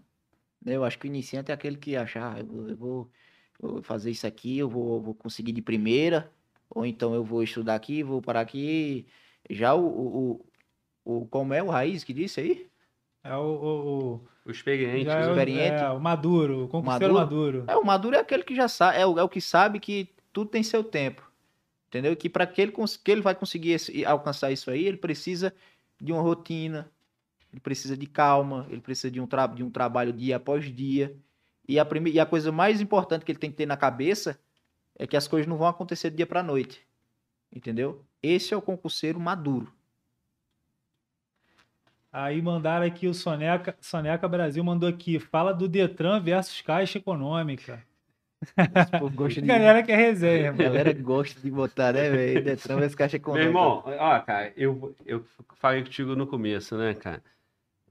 né? 0.64 0.74
Eu 0.76 0.84
acho 0.84 0.98
que 0.98 1.06
o 1.06 1.08
iniciante 1.08 1.50
é 1.50 1.54
aquele 1.54 1.76
que 1.76 1.96
acha, 1.96 2.20
ah, 2.34 2.38
eu 2.40 2.46
vou, 2.46 2.68
eu 2.68 2.76
vou- 2.76 3.82
fazer 3.82 4.10
isso 4.12 4.26
aqui, 4.26 4.58
eu 4.58 4.68
vou, 4.68 5.00
vou 5.00 5.14
conseguir 5.14 5.50
de 5.52 5.60
primeira, 5.62 6.30
ou 6.70 6.86
então 6.86 7.14
eu 7.14 7.24
vou 7.24 7.42
estudar 7.42 7.74
aqui, 7.74 8.02
vou 8.04 8.22
parar 8.22 8.40
aqui. 8.42 9.06
Já 9.50 9.74
o, 9.74 9.84
o, 9.86 10.44
o- 11.04 11.26
como 11.26 11.52
é 11.54 11.62
o 11.62 11.68
raiz 11.70 12.04
que 12.04 12.12
disse 12.12 12.40
aí? 12.40 12.67
É 13.28 13.36
o, 13.36 13.40
o, 13.40 14.14
O 14.14 14.20
o, 14.46 14.50
experiente. 14.50 15.04
já 15.04 15.18
é 15.20 15.26
o, 15.26 15.30
experiente. 15.30 15.82
é, 15.82 15.90
o 15.90 16.00
maduro, 16.00 16.64
o 16.64 16.68
concurseiro 16.68 17.14
maduro. 17.14 17.64
É, 17.66 17.76
o 17.76 17.84
maduro 17.84 18.16
é 18.16 18.20
aquele 18.20 18.42
que 18.42 18.54
já 18.54 18.68
sabe, 18.68 18.98
é 18.98 19.06
o, 19.06 19.18
é 19.18 19.22
o 19.22 19.28
que 19.28 19.40
sabe 19.40 19.78
que 19.80 20.08
tudo 20.32 20.50
tem 20.50 20.62
seu 20.62 20.82
tempo. 20.82 21.22
Entendeu? 21.88 22.14
Que 22.16 22.28
para 22.28 22.46
que 22.46 22.60
ele, 22.60 22.72
que 23.02 23.10
ele 23.10 23.20
vai 23.22 23.34
conseguir 23.34 23.72
esse- 23.72 24.04
alcançar 24.04 24.50
isso 24.52 24.70
aí, 24.70 24.84
ele 24.86 24.96
precisa 24.98 25.54
de 26.00 26.12
uma 26.12 26.20
rotina, 26.22 26.90
ele 27.52 27.60
precisa 27.60 27.96
de 27.96 28.06
calma, 28.06 28.66
ele 28.70 28.80
precisa 28.80 29.10
de 29.10 29.20
um, 29.20 29.26
tra 29.26 29.46
de 29.46 29.62
um 29.64 29.70
trabalho 29.70 30.12
dia 30.12 30.36
após 30.36 30.64
dia. 30.74 31.16
E 31.66 31.78
a, 31.78 31.84
prime- 31.84 32.10
e 32.10 32.20
a 32.20 32.26
coisa 32.26 32.52
mais 32.52 32.80
importante 32.80 33.24
que 33.24 33.32
ele 33.32 33.38
tem 33.38 33.50
que 33.50 33.56
ter 33.56 33.66
na 33.66 33.76
cabeça 33.76 34.38
é 34.98 35.06
que 35.06 35.16
as 35.16 35.26
coisas 35.26 35.46
não 35.46 35.56
vão 35.56 35.66
acontecer 35.66 36.10
do 36.10 36.16
dia 36.16 36.26
para 36.26 36.42
noite. 36.42 36.86
Entendeu? 37.54 38.04
Esse 38.22 38.52
é 38.52 38.56
o 38.56 38.60
concurseiro 38.62 39.18
maduro. 39.18 39.72
Aí 42.20 42.42
mandaram 42.42 42.84
aqui 42.84 43.06
o 43.06 43.14
Soneca, 43.14 43.76
Soneca 43.80 44.26
Brasil 44.26 44.64
mandou 44.64 44.88
aqui. 44.88 45.20
Fala 45.20 45.52
do 45.54 45.68
Detran 45.68 46.20
versus 46.20 46.60
Caixa 46.60 46.98
Econômica. 46.98 47.80
Gosta 49.14 49.40
de- 49.40 49.46
Galera 49.46 49.82
que 49.84 49.92
é 49.92 49.96
resenha, 49.96 50.50
mano. 50.52 50.64
galera 50.64 50.92
gosta 50.94 51.40
de 51.40 51.48
botar, 51.50 51.92
né, 51.92 52.10
velho? 52.10 52.42
Detran 52.42 52.76
vs 52.80 52.94
caixa 52.96 53.16
Meu 53.18 53.22
econômica. 53.22 53.48
irmão, 53.48 53.82
ó, 53.86 54.20
cara, 54.20 54.52
eu, 54.56 54.94
eu 55.06 55.24
falei 55.60 55.82
contigo 55.84 56.16
no 56.16 56.26
começo, 56.26 56.76
né, 56.76 56.92
cara? 56.94 57.22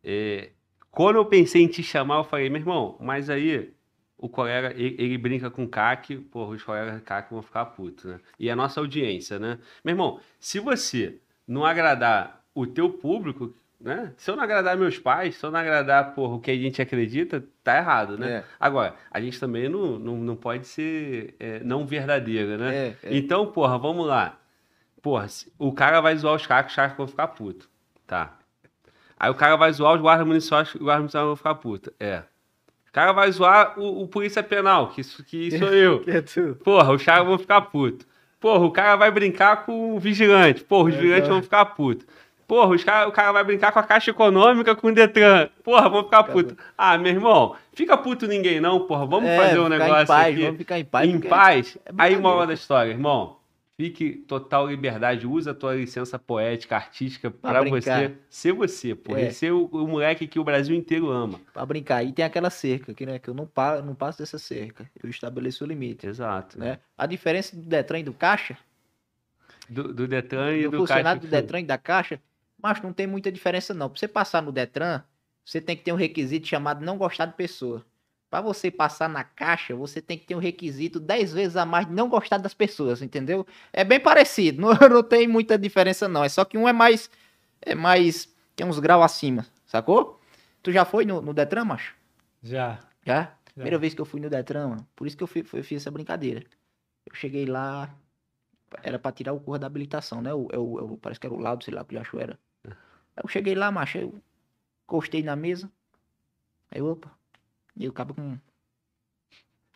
É, 0.03 0.49
quando 0.91 1.15
eu 1.17 1.25
pensei 1.25 1.61
em 1.63 1.67
te 1.67 1.81
chamar, 1.81 2.17
eu 2.17 2.23
falei, 2.25 2.49
meu 2.49 2.59
irmão, 2.61 2.97
mas 2.99 3.29
aí 3.29 3.71
o 4.17 4.27
colega, 4.27 4.73
ele, 4.75 4.95
ele 4.99 5.17
brinca 5.17 5.49
com 5.49 5.63
o 5.63 5.69
CAC, 5.69 6.17
porra, 6.17 6.51
os 6.55 6.63
colegas 6.63 6.95
do 6.95 7.01
CAC 7.01 7.31
vão 7.31 7.41
ficar 7.41 7.65
putos, 7.67 8.05
né? 8.05 8.19
E 8.39 8.49
a 8.49 8.55
nossa 8.57 8.79
audiência, 8.81 9.37
né? 9.39 9.57
Meu 9.85 9.93
irmão, 9.93 10.19
se 10.39 10.59
você 10.59 11.19
não 11.47 11.63
agradar 11.65 12.41
o 12.53 12.65
teu 12.67 12.89
público, 12.89 13.53
né? 13.79 14.13
Se 14.17 14.31
eu 14.31 14.35
não 14.35 14.43
agradar 14.43 14.75
meus 14.75 14.97
pais, 14.97 15.35
se 15.35 15.45
eu 15.45 15.51
não 15.51 15.59
agradar, 15.59 16.13
porra, 16.15 16.35
o 16.35 16.39
que 16.39 16.49
a 16.51 16.55
gente 16.55 16.81
acredita, 16.81 17.43
tá 17.63 17.77
errado, 17.77 18.17
né? 18.17 18.31
É, 18.31 18.43
Agora, 18.59 18.95
a 19.11 19.21
gente 19.21 19.39
também 19.39 19.69
não, 19.69 19.99
não, 19.99 20.17
não 20.17 20.35
pode 20.35 20.67
ser 20.67 21.35
é, 21.39 21.59
não 21.63 21.85
verdadeiro, 21.85 22.57
né? 22.57 22.75
é, 22.75 22.95
é. 23.03 23.17
Então, 23.17 23.45
porra, 23.47 23.77
vamos 23.77 24.07
lá. 24.07 24.37
Porra, 25.01 25.27
o 25.59 25.71
cara 25.71 26.01
vai 26.01 26.15
zoar 26.17 26.35
os 26.35 26.45
caras, 26.47 26.71
os 26.71 26.75
caras 26.75 26.97
vão 26.97 27.07
ficar 27.07 27.27
puto. 27.27 27.69
Tá. 28.05 28.37
Aí 29.19 29.29
o 29.29 29.35
cara 29.35 29.55
vai 29.55 29.71
zoar 29.71 29.95
os 29.95 30.01
guardas 30.01 30.25
municipais, 30.27 30.73
os 30.73 30.81
guardas 30.81 31.01
municipais 31.01 31.25
vão 31.25 31.35
ficar 31.35 31.55
puto. 31.55 31.93
É. 31.99 32.23
O 32.89 32.91
cara 32.91 33.11
vai 33.11 33.31
zoar 33.31 33.79
o, 33.79 34.03
o 34.03 34.07
polícia 34.07 34.41
penal, 34.41 34.89
que, 34.89 35.01
isso, 35.01 35.23
que 35.23 35.57
sou 35.57 35.69
eu. 35.73 36.03
É? 36.07 36.21
Porra, 36.63 36.93
os 36.93 37.03
caras 37.03 37.27
vão 37.27 37.37
ficar 37.37 37.61
puto. 37.61 38.05
Porra, 38.39 38.65
o 38.65 38.71
cara 38.71 38.95
vai 38.95 39.11
brincar 39.11 39.65
com 39.65 39.95
o 39.95 39.99
vigilante. 39.99 40.63
Porra, 40.63 40.89
os 40.89 40.95
É, 40.95 40.97
vigilantes 40.97 41.29
vão 41.29 41.41
ficar 41.43 41.65
puto. 41.65 42.05
Porra, 42.47 42.73
os 42.75 42.83
cara, 42.83 43.07
o 43.09 43.11
cara 43.11 43.31
vai 43.33 43.43
brincar 43.43 43.71
com 43.73 43.79
a 43.79 43.83
Caixa 43.83 44.11
Econômica, 44.11 44.73
com 44.75 44.87
o 44.87 44.93
Detran. 44.93 45.49
Porra, 45.63 45.89
vão 45.89 46.03
ficar 46.05 46.23
puto. 46.23 46.55
Ah, 46.77 46.97
meu 46.97 47.11
irmão, 47.11 47.55
fica 47.73 47.97
puto 47.97 48.25
ninguém 48.25 48.61
não, 48.61 48.87
porra. 48.87 49.05
Vamos 49.05 49.29
É, 49.29 49.37
fazer 49.37 49.59
um 49.59 49.67
negócio 49.67 50.03
em 50.03 50.05
paz, 50.07 50.33
aqui 50.33 50.41
Vamos 50.43 50.57
ficar 50.57 50.79
em 50.79 50.85
paz. 50.85 51.09
em 51.09 51.19
paz. 51.19 51.77
é 51.85 51.89
Aí, 51.89 51.93
brincadeira. 51.93 52.21
moral 52.21 52.47
da 52.47 52.53
história, 52.53 52.89
irmão. 52.91 53.35
Fique 53.75 54.11
total 54.27 54.67
liberdade, 54.69 55.27
usa 55.27 55.51
a 55.51 55.53
tua 55.53 55.75
licença 55.75 56.17
poética, 56.17 56.75
artística 56.75 57.29
brincar. 57.29 57.69
você 57.69 58.11
ser 58.27 58.51
você, 58.53 58.95
pô. 58.95 59.15
É. 59.15 59.27
E 59.27 59.31
ser 59.31 59.51
o, 59.51 59.65
o 59.65 59.85
moleque 59.87 60.25
que 60.25 60.39
o 60.39 60.43
Brasil 60.43 60.75
inteiro 60.75 61.11
ama. 61.11 61.39
Pra 61.53 61.63
brincar. 61.63 62.03
E 62.03 62.11
tem 62.11 62.25
aquela 62.25 62.49
cerca, 62.49 62.91
que, 62.93 63.05
né, 63.05 63.19
que 63.19 63.29
eu 63.29 63.35
não, 63.35 63.45
pa, 63.45 63.79
não 63.81 63.93
passo 63.93 64.17
dessa 64.17 64.39
cerca. 64.39 64.89
Eu 65.03 65.07
estabeleço 65.09 65.63
o 65.63 65.67
limite. 65.67 66.07
Exato. 66.07 66.57
Né? 66.57 66.79
A 66.97 67.05
diferença 67.05 67.55
do 67.55 67.61
Detran 67.61 67.99
e 67.99 68.03
do 68.03 68.13
Caixa, 68.13 68.57
Do, 69.69 69.93
do 69.93 70.07
Detran 70.07 70.55
e 70.55 70.63
do, 70.63 70.71
do, 70.71 70.77
funcionário 70.79 71.21
Caixa. 71.21 71.27
do 71.27 71.29
Detran 71.41 71.59
e 71.59 71.63
da 71.65 71.77
Caixa, 71.77 72.19
mas 72.61 72.81
não 72.81 72.91
tem 72.93 73.07
muita 73.07 73.31
diferença 73.31 73.73
não. 73.73 73.89
Pra 73.89 73.99
você 73.99 74.07
passar 74.07 74.41
no 74.41 74.51
Detran, 74.51 75.03
você 75.45 75.61
tem 75.61 75.75
que 75.77 75.83
ter 75.83 75.93
um 75.93 75.97
requisito 75.97 76.47
chamado 76.47 76.83
não 76.83 76.97
gostar 76.97 77.25
de 77.25 77.33
pessoa. 77.33 77.85
Pra 78.29 78.41
você 78.41 78.69
passar 78.69 79.07
na 79.07 79.23
Caixa, 79.23 79.73
você 79.75 80.01
tem 80.01 80.17
que 80.17 80.25
ter 80.25 80.35
um 80.35 80.39
requisito 80.39 80.99
10 80.99 81.31
vezes 81.31 81.55
a 81.55 81.65
mais 81.65 81.85
de 81.87 81.93
não 81.93 82.09
gostar 82.09 82.37
das 82.37 82.53
pessoas, 82.53 83.01
entendeu? 83.01 83.47
É 83.71 83.83
bem 83.85 83.99
parecido, 84.01 84.59
não, 84.61 84.73
não 84.89 85.01
tem 85.03 85.27
muita 85.27 85.57
diferença 85.57 86.07
não. 86.09 86.23
É 86.23 86.29
só 86.29 86.43
que 86.43 86.57
um 86.57 86.67
é 86.67 86.73
mais, 86.73 87.09
é 87.61 87.73
mais, 87.73 88.27
tem 88.55 88.67
uns 88.67 88.79
graus 88.79 89.05
acima, 89.05 89.45
sacou? 89.65 90.19
Tu 90.61 90.73
já 90.73 90.83
foi 90.83 91.05
no, 91.05 91.21
no 91.21 91.33
Detran, 91.33 91.63
macho? 91.63 91.95
Já. 92.43 92.79
Já? 93.05 93.21
já. 93.23 93.37
Primeira 93.53 93.77
vez 93.79 93.93
que 93.93 94.01
eu 94.01 94.05
fui 94.05 94.19
no 94.19 94.29
Detran, 94.29 94.67
mano. 94.67 94.87
Por 94.93 95.07
isso 95.07 95.15
que 95.15 95.23
eu 95.23 95.27
fui- 95.27 95.43
fui- 95.43 95.63
fiz 95.63 95.81
essa 95.81 95.89
brincadeira. 95.91 96.43
Eu 97.05 97.15
cheguei 97.15 97.45
lá, 97.45 97.89
era 98.83 98.99
pra 98.99 99.13
tirar 99.13 99.31
o 99.31 99.39
cor 99.39 99.57
da 99.57 99.67
habilitação, 99.67 100.21
né? 100.21 100.33
O, 100.33 100.49
é 100.51 100.55
é 100.55 100.59
o- 100.59 100.97
parece 101.01 101.19
que 101.19 101.25
era 101.27 101.33
o 101.33 101.39
laudo, 101.39 101.63
sei 101.63 101.73
lá, 101.73 101.85
que 101.85 101.95
acho 101.97 102.19
era. 102.19 102.37
Eu 103.21 103.27
cheguei 103.27 103.55
lá, 103.55 103.71
macho, 103.71 103.97
eu 103.97 104.21
encostei 104.85 105.23
na 105.23 105.35
mesa. 105.35 105.71
Aí, 106.71 106.81
opa. 106.81 107.11
E 107.75 107.85
eu 107.85 107.91
acabo 107.91 108.13
com 108.13 108.37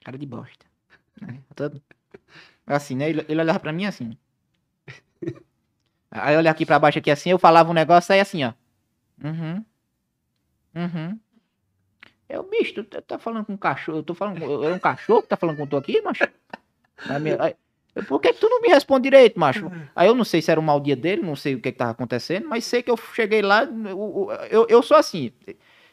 cara 0.03 0.17
de 0.17 0.25
bosta. 0.25 0.65
Né? 1.21 1.39
Todo... 1.55 1.81
Assim, 2.65 2.95
né? 2.95 3.09
Ele, 3.09 3.25
ele 3.27 3.41
olhava 3.41 3.59
pra 3.59 3.73
mim 3.73 3.85
assim. 3.85 4.17
Aí 6.09 6.33
eu 6.33 6.39
olhava 6.39 6.53
aqui 6.53 6.65
pra 6.65 6.79
baixo 6.79 6.99
aqui 6.99 7.09
assim, 7.09 7.29
eu 7.29 7.39
falava 7.39 7.69
um 7.69 7.73
negócio 7.73 8.13
aí 8.13 8.19
assim, 8.19 8.43
ó. 8.43 8.53
Uhum. 9.23 9.65
Uhum. 10.75 11.19
O 12.33 12.43
bicho, 12.43 12.83
tu 12.83 13.01
tá- 13.01 13.19
falando 13.19 13.45
com 13.45 13.53
um 13.53 13.57
cachorro. 13.57 13.97
Eu 13.99 14.03
tô 14.03 14.13
falando 14.15 14.39
com. 14.39 14.63
É 14.63 14.73
um 14.73 14.79
cachorro 14.79 15.21
que 15.21 15.27
tá 15.27 15.35
falando 15.35 15.57
com 15.57 15.67
tu 15.67 15.75
aqui, 15.77 16.01
macho? 16.01 16.23
Aí- 17.39 17.55
eu, 17.95 18.03
Por 18.03 18.19
que, 18.19 18.33
que 18.33 18.39
tu 18.39 18.49
não 18.49 18.61
me 18.61 18.69
responde 18.69 19.03
direito, 19.03 19.39
macho? 19.39 19.69
Aí 19.95 20.07
eu 20.07 20.15
não 20.15 20.23
sei 20.23 20.41
se 20.41 20.49
era 20.51 20.59
o 20.59 20.63
mau 20.63 20.79
dia 20.79 20.95
dele, 20.95 21.21
não 21.21 21.35
sei 21.35 21.55
o 21.55 21.59
que, 21.61 21.71
que 21.71 21.77
tava 21.77 21.91
acontecendo, 21.91 22.47
mas 22.47 22.63
sei 22.65 22.81
que 22.81 22.89
eu 22.91 22.97
cheguei 22.97 23.41
lá. 23.41 23.63
o- 23.63 24.31
Eu, 24.49 24.65
eu 24.69 24.81
sou 24.81 24.97
assim. 24.97 25.31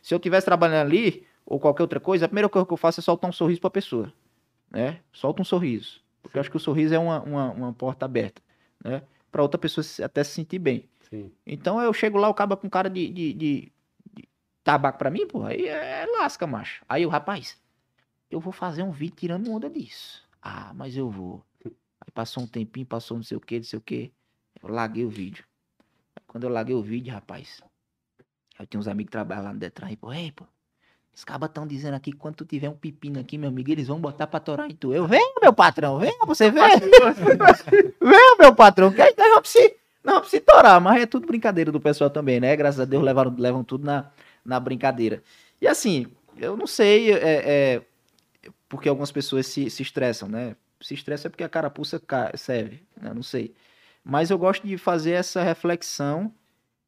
Se 0.03 0.15
eu 0.15 0.19
tivesse 0.19 0.45
trabalhando 0.45 0.87
ali, 0.87 1.27
ou 1.45 1.59
qualquer 1.59 1.83
outra 1.83 1.99
coisa, 2.01 2.25
a 2.25 2.29
primeira 2.29 2.49
coisa 2.49 2.66
que 2.66 2.73
eu 2.73 2.77
faço 2.77 3.01
é 3.01 3.03
soltar 3.03 3.29
um 3.29 3.33
sorriso 3.33 3.61
pra 3.61 3.70
pessoa. 3.70 4.12
Né? 4.70 5.01
Solta 5.12 5.43
um 5.43 5.45
sorriso. 5.45 6.01
Porque 6.23 6.37
eu 6.37 6.41
acho 6.41 6.51
que 6.51 6.57
o 6.57 6.61
sorriso 6.61 6.95
é 6.95 6.99
uma, 6.99 7.20
uma, 7.23 7.51
uma 7.53 7.73
porta 7.73 8.05
aberta. 8.05 8.41
Né? 8.85 9.03
Pra 9.33 9.43
outra 9.43 9.59
pessoa 9.59 9.85
até 10.05 10.23
se 10.23 10.33
sentir 10.33 10.59
bem. 10.59 10.89
Sim. 11.11 11.33
Então 11.47 11.81
eu 11.81 11.93
chego 11.93 12.19
lá, 12.19 12.29
o 12.29 12.35
caba 12.35 12.57
com 12.57 12.69
cara 12.69 12.89
de, 12.91 13.09
de, 13.09 13.33
de- 13.33 13.73
de 14.15 14.29
tabaco 14.62 14.99
pra 14.99 15.11
mim, 15.11 15.27
pô, 15.27 15.43
aí 15.45 15.66
é 15.66 16.07
lasca, 16.19 16.47
macho. 16.47 16.85
Aí 16.89 17.07
o 17.07 17.09
rapaz, 17.09 17.59
eu 18.31 18.39
vou 18.41 18.53
fazer 18.53 18.83
um 18.83 18.91
vídeo 18.91 19.16
tirando 19.16 19.51
onda 19.51 19.70
disso. 19.70 20.23
Ah, 20.43 20.73
mas 20.75 20.97
eu 20.97 21.09
vou. 21.11 21.43
Passou 22.19 22.43
um 22.43 22.49
tempinho, 22.49 22.85
passou 22.85 23.16
não 23.16 23.23
sei 23.23 23.36
o 23.36 23.40
que, 23.40 23.59
não 23.59 23.62
sei 23.62 23.78
o 23.78 23.81
que. 23.81 24.12
Eu 24.61 24.69
larguei 24.70 25.05
o 25.05 25.09
vídeo. 25.09 25.45
Quando 26.27 26.43
eu 26.43 26.51
larguei 26.51 26.74
o 26.74 26.82
vídeo, 26.82 27.15
rapaz, 27.15 27.62
eu 28.59 28.66
tenho 28.66 28.81
uns 28.81 28.89
amigos 28.89 29.11
que 29.11 29.12
trabalham 29.12 29.45
lá 29.45 29.53
no 29.53 29.59
Detran, 29.61 29.89
e 29.93 29.97
pô, 29.97 30.12
ei, 30.12 30.32
pô, 30.32 30.45
os 31.15 31.23
cabas 31.23 31.49
estão 31.49 31.65
dizendo 31.65 31.95
aqui 31.95 32.11
que 32.11 32.19
quando 32.19 32.35
tu 32.35 32.45
tiver 32.45 32.69
um 32.69 32.74
pepino 32.74 33.20
aqui, 33.20 33.39
meu 33.39 33.49
amigo, 33.49 33.70
eles 33.70 33.86
vão 33.86 34.01
botar 34.01 34.27
pra 34.27 34.40
torar 34.40 34.69
em 34.69 34.74
tu. 34.74 34.93
Eu, 34.93 35.07
venha, 35.07 35.32
meu 35.40 35.53
patrão, 35.53 36.01
venha, 36.01 36.19
você 36.27 36.51
vê. 36.51 36.59
venha, 38.03 38.36
meu 38.36 38.53
patrão, 38.53 38.90
que 38.93 39.01
aí 39.01 39.15
se, 39.45 39.77
nós 40.03 40.15
vamos 40.15 40.31
se 40.31 40.40
torar, 40.40 40.81
mas 40.81 41.01
é 41.01 41.07
tudo 41.07 41.24
brincadeira 41.24 41.70
do 41.70 41.81
pessoal 41.81 42.11
também, 42.11 42.40
né? 42.40 42.57
Graças 42.57 42.81
a 42.81 42.85
Deus 42.85 43.01
levaram, 43.01 43.32
levam 43.39 43.62
tudo 43.62 43.85
na, 43.85 44.11
na 44.45 44.59
brincadeira. 44.59 45.23
E 45.61 45.69
assim, 45.69 46.09
eu 46.36 46.57
não 46.57 46.66
sei, 46.66 47.12
é, 47.12 47.77
é, 47.77 47.82
porque 48.69 48.89
algumas 48.89 49.12
pessoas 49.12 49.47
se, 49.47 49.70
se 49.70 49.85
estressam, 49.85 50.28
né? 50.28 50.57
Se 50.80 50.94
estressa 50.94 51.28
é 51.28 51.30
porque 51.30 51.44
a 51.44 51.48
carapuça 51.48 51.98
ca- 52.00 52.32
serve, 52.36 52.82
né? 53.00 53.12
não 53.14 53.22
sei. 53.22 53.55
Mas 54.05 54.30
eu 54.30 54.38
gosto 54.38 54.66
de 54.66 54.78
fazer 54.78 55.12
essa 55.12 55.42
reflexão 55.42 56.32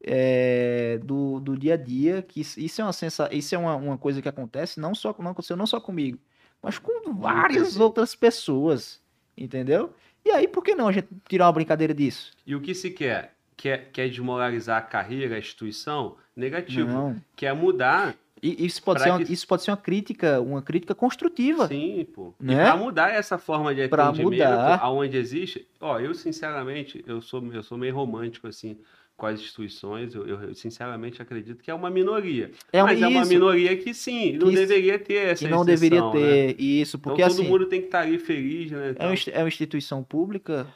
é, 0.02 0.98
do, 1.04 1.40
do 1.40 1.56
dia 1.58 1.74
a 1.74 1.76
dia, 1.76 2.22
que 2.22 2.40
isso 2.40 2.80
é 2.80 2.84
uma 2.84 2.92
sensa, 2.92 3.28
isso 3.32 3.54
é 3.54 3.58
uma, 3.58 3.74
uma 3.76 3.98
coisa 3.98 4.22
que 4.22 4.28
acontece 4.28 4.80
não 4.80 4.94
só 4.94 5.14
não 5.18 5.32
aconteceu 5.32 5.56
não 5.56 5.66
só 5.66 5.80
comigo, 5.80 6.18
mas 6.62 6.78
com 6.78 7.12
várias 7.14 7.78
outras 7.78 8.14
pessoas, 8.14 9.00
entendeu? 9.36 9.92
E 10.24 10.30
aí 10.30 10.48
por 10.48 10.62
que 10.64 10.74
não 10.74 10.88
a 10.88 10.92
gente 10.92 11.08
tirar 11.28 11.46
uma 11.46 11.52
brincadeira 11.52 11.92
disso? 11.94 12.32
E 12.46 12.54
o 12.54 12.60
que 12.60 12.74
se 12.74 12.90
quer? 12.90 13.34
Quer, 13.56 13.90
quer 13.92 14.08
desmoralizar 14.08 14.78
a 14.78 14.82
carreira, 14.82 15.36
a 15.36 15.38
instituição? 15.38 16.16
Negativo. 16.34 16.88
Não. 16.88 17.22
Quer 17.36 17.54
mudar 17.54 18.14
E 18.42 18.64
isso 18.66 18.82
pode, 18.82 18.98
Pra 19.00 19.04
ser 19.04 19.10
uma, 19.18 19.24
que- 19.24 19.32
isso 19.32 19.46
pode 19.46 19.62
ser 19.62 19.70
uma 19.70 19.76
crítica, 19.76 20.40
uma 20.40 20.62
crítica 20.62 20.94
construtiva. 20.94 21.68
Sim, 21.68 22.06
pô. 22.12 22.34
E 22.40 22.44
Né? 22.44 22.64
pra 22.64 22.76
mudar 22.76 23.10
essa 23.12 23.36
forma 23.38 23.74
de 23.74 23.86
Pra 23.88 24.08
atendimento, 24.08 24.32
mudar. 24.32 24.78
aonde 24.82 25.16
existe, 25.16 25.66
ó, 25.80 25.98
eu 26.00 26.14
sinceramente, 26.14 27.04
eu 27.06 27.20
sou, 27.20 27.44
eu 27.52 27.62
sou 27.62 27.76
meio 27.76 27.94
romântico, 27.94 28.46
assim, 28.48 28.78
com 29.16 29.26
as 29.26 29.38
instituições, 29.38 30.14
eu, 30.14 30.26
eu 30.26 30.54
sinceramente 30.54 31.20
acredito 31.20 31.62
que 31.62 31.70
é 31.70 31.74
uma 31.74 31.90
minoria. 31.90 32.50
É 32.72 32.82
Mas 32.82 33.02
é 33.02 33.06
uma 33.08 33.20
isso, 33.20 33.28
minoria 33.30 33.76
que 33.76 33.92
sim, 33.92 34.32
não 34.38 34.48
Que- 34.48 34.54
deveria 34.54 34.98
ter 34.98 35.14
essa 35.28 35.44
que 35.44 35.50
não 35.50 35.62
exceção, 35.62 35.64
deveria 35.90 36.02
né? 36.02 36.10
ter 36.54 36.60
isso, 36.62 36.98
porque 36.98 37.20
então 37.20 37.30
todo 37.30 37.40
assim, 37.42 37.50
mundo 37.50 37.66
tem 37.66 37.80
que 37.80 37.86
estar 37.88 38.00
ali 38.00 38.18
feliz, 38.18 38.70
né? 38.70 38.88
é, 38.88 38.90
Então, 38.92 39.12
é 39.34 39.38
uma 39.42 39.48
instituição 39.48 40.02
pública, 40.02 40.66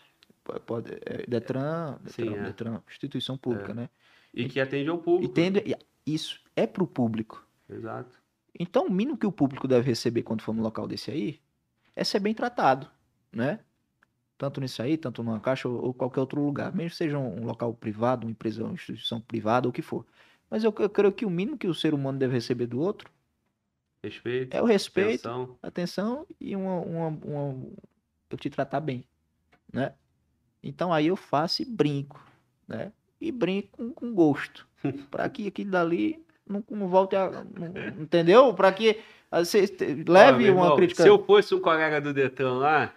po- 0.45 0.61
pode, 0.61 0.93
é, 1.07 1.25
Detran, 1.27 1.97
Sim, 2.05 2.25
Detran, 2.25 2.37
é. 2.37 2.43
Detran, 2.45 2.81
instituição 2.91 3.39
pública, 3.39 3.73
né? 3.73 3.89
E 4.35 4.45
que 4.47 4.61
atende 4.61 4.91
ao 4.91 4.99
público. 4.99 5.33
E 5.65 6.15
isso 6.15 6.39
é 6.55 6.67
pro 6.67 6.87
público. 6.87 7.43
Exato. 7.75 8.23
Então, 8.59 8.87
o 8.87 8.91
mínimo 8.91 9.19
que 9.19 9.27
o 9.27 9.33
público 9.33 9.67
deve 9.67 9.87
receber 9.89 10.23
quando 10.23 10.43
for 10.43 10.55
num 10.55 10.63
local 10.63 10.87
desse 10.87 11.11
aí 11.11 11.41
é 11.97 12.05
ser 12.05 12.21
bem 12.21 12.35
tratado, 12.35 12.91
né? 13.33 13.61
Tanto 14.39 14.61
nisso 14.61 14.83
aí, 14.83 14.99
tanto 14.99 15.23
numa 15.23 15.41
caixa 15.41 15.69
ou, 15.69 15.87
ou 15.87 15.95
qualquer 15.95 16.21
outro 16.21 16.43
lugar. 16.45 16.75
Mesmo 16.75 16.91
que 16.91 16.97
seja 16.97 17.19
um, 17.19 17.43
um 17.43 17.47
local 17.47 17.75
privado, 17.75 18.27
uma 18.27 18.33
empresa, 18.33 18.65
uma 18.65 18.75
instituição 18.75 19.21
privada, 19.21 19.69
ou 19.69 19.71
o 19.71 19.75
que 19.75 19.83
for. 19.83 20.07
Mas 20.51 20.65
eu, 20.65 20.75
eu 20.79 20.91
creio 20.91 21.13
que 21.13 21.27
o 21.27 21.31
mínimo 21.31 21.59
que 21.59 21.67
o 21.69 21.75
ser 21.75 21.95
humano 21.95 22.19
deve 22.19 22.35
receber 22.35 22.67
do 22.67 22.81
outro 22.81 23.11
Respeito, 24.03 24.55
é 24.55 24.61
o 24.61 24.67
respeito, 24.67 25.27
atenção. 25.29 25.59
atenção 25.63 26.27
e 26.39 26.55
uma, 26.55 26.81
uma, 26.81 27.09
uma- 27.09 27.67
eu 28.29 28.37
te 28.37 28.51
tratar 28.51 28.81
bem, 28.81 29.05
né? 29.73 29.95
Então 30.63 30.93
aí 30.93 31.09
eu 31.09 31.17
faço 31.17 31.63
e 31.63 31.67
brinco, 31.67 32.25
né? 32.69 32.93
E 33.21 33.33
brinco 33.33 33.69
com, 33.79 33.93
com 33.93 34.15
gosto, 34.15 34.69
para 35.11 35.29
que 35.31 35.49
aquilo 35.49 35.73
dali 35.73 36.24
não, 36.49 36.63
não 36.71 36.89
volte 36.89 37.17
a, 37.17 37.31
não- 37.31 38.03
entendeu? 38.03 38.53
Para 38.55 38.73
que 38.73 38.99
você 39.33 39.65
Ó, 40.09 40.13
leve 40.13 40.45
meu 40.45 40.55
uma 40.55 40.63
irmão, 40.65 40.77
crítica. 40.77 41.03
Se 41.03 41.09
eu 41.09 41.19
fosse 41.25 41.55
um 41.55 41.61
colega 41.61 42.01
do 42.01 42.13
Detran 42.13 42.55
lá, 42.59 42.93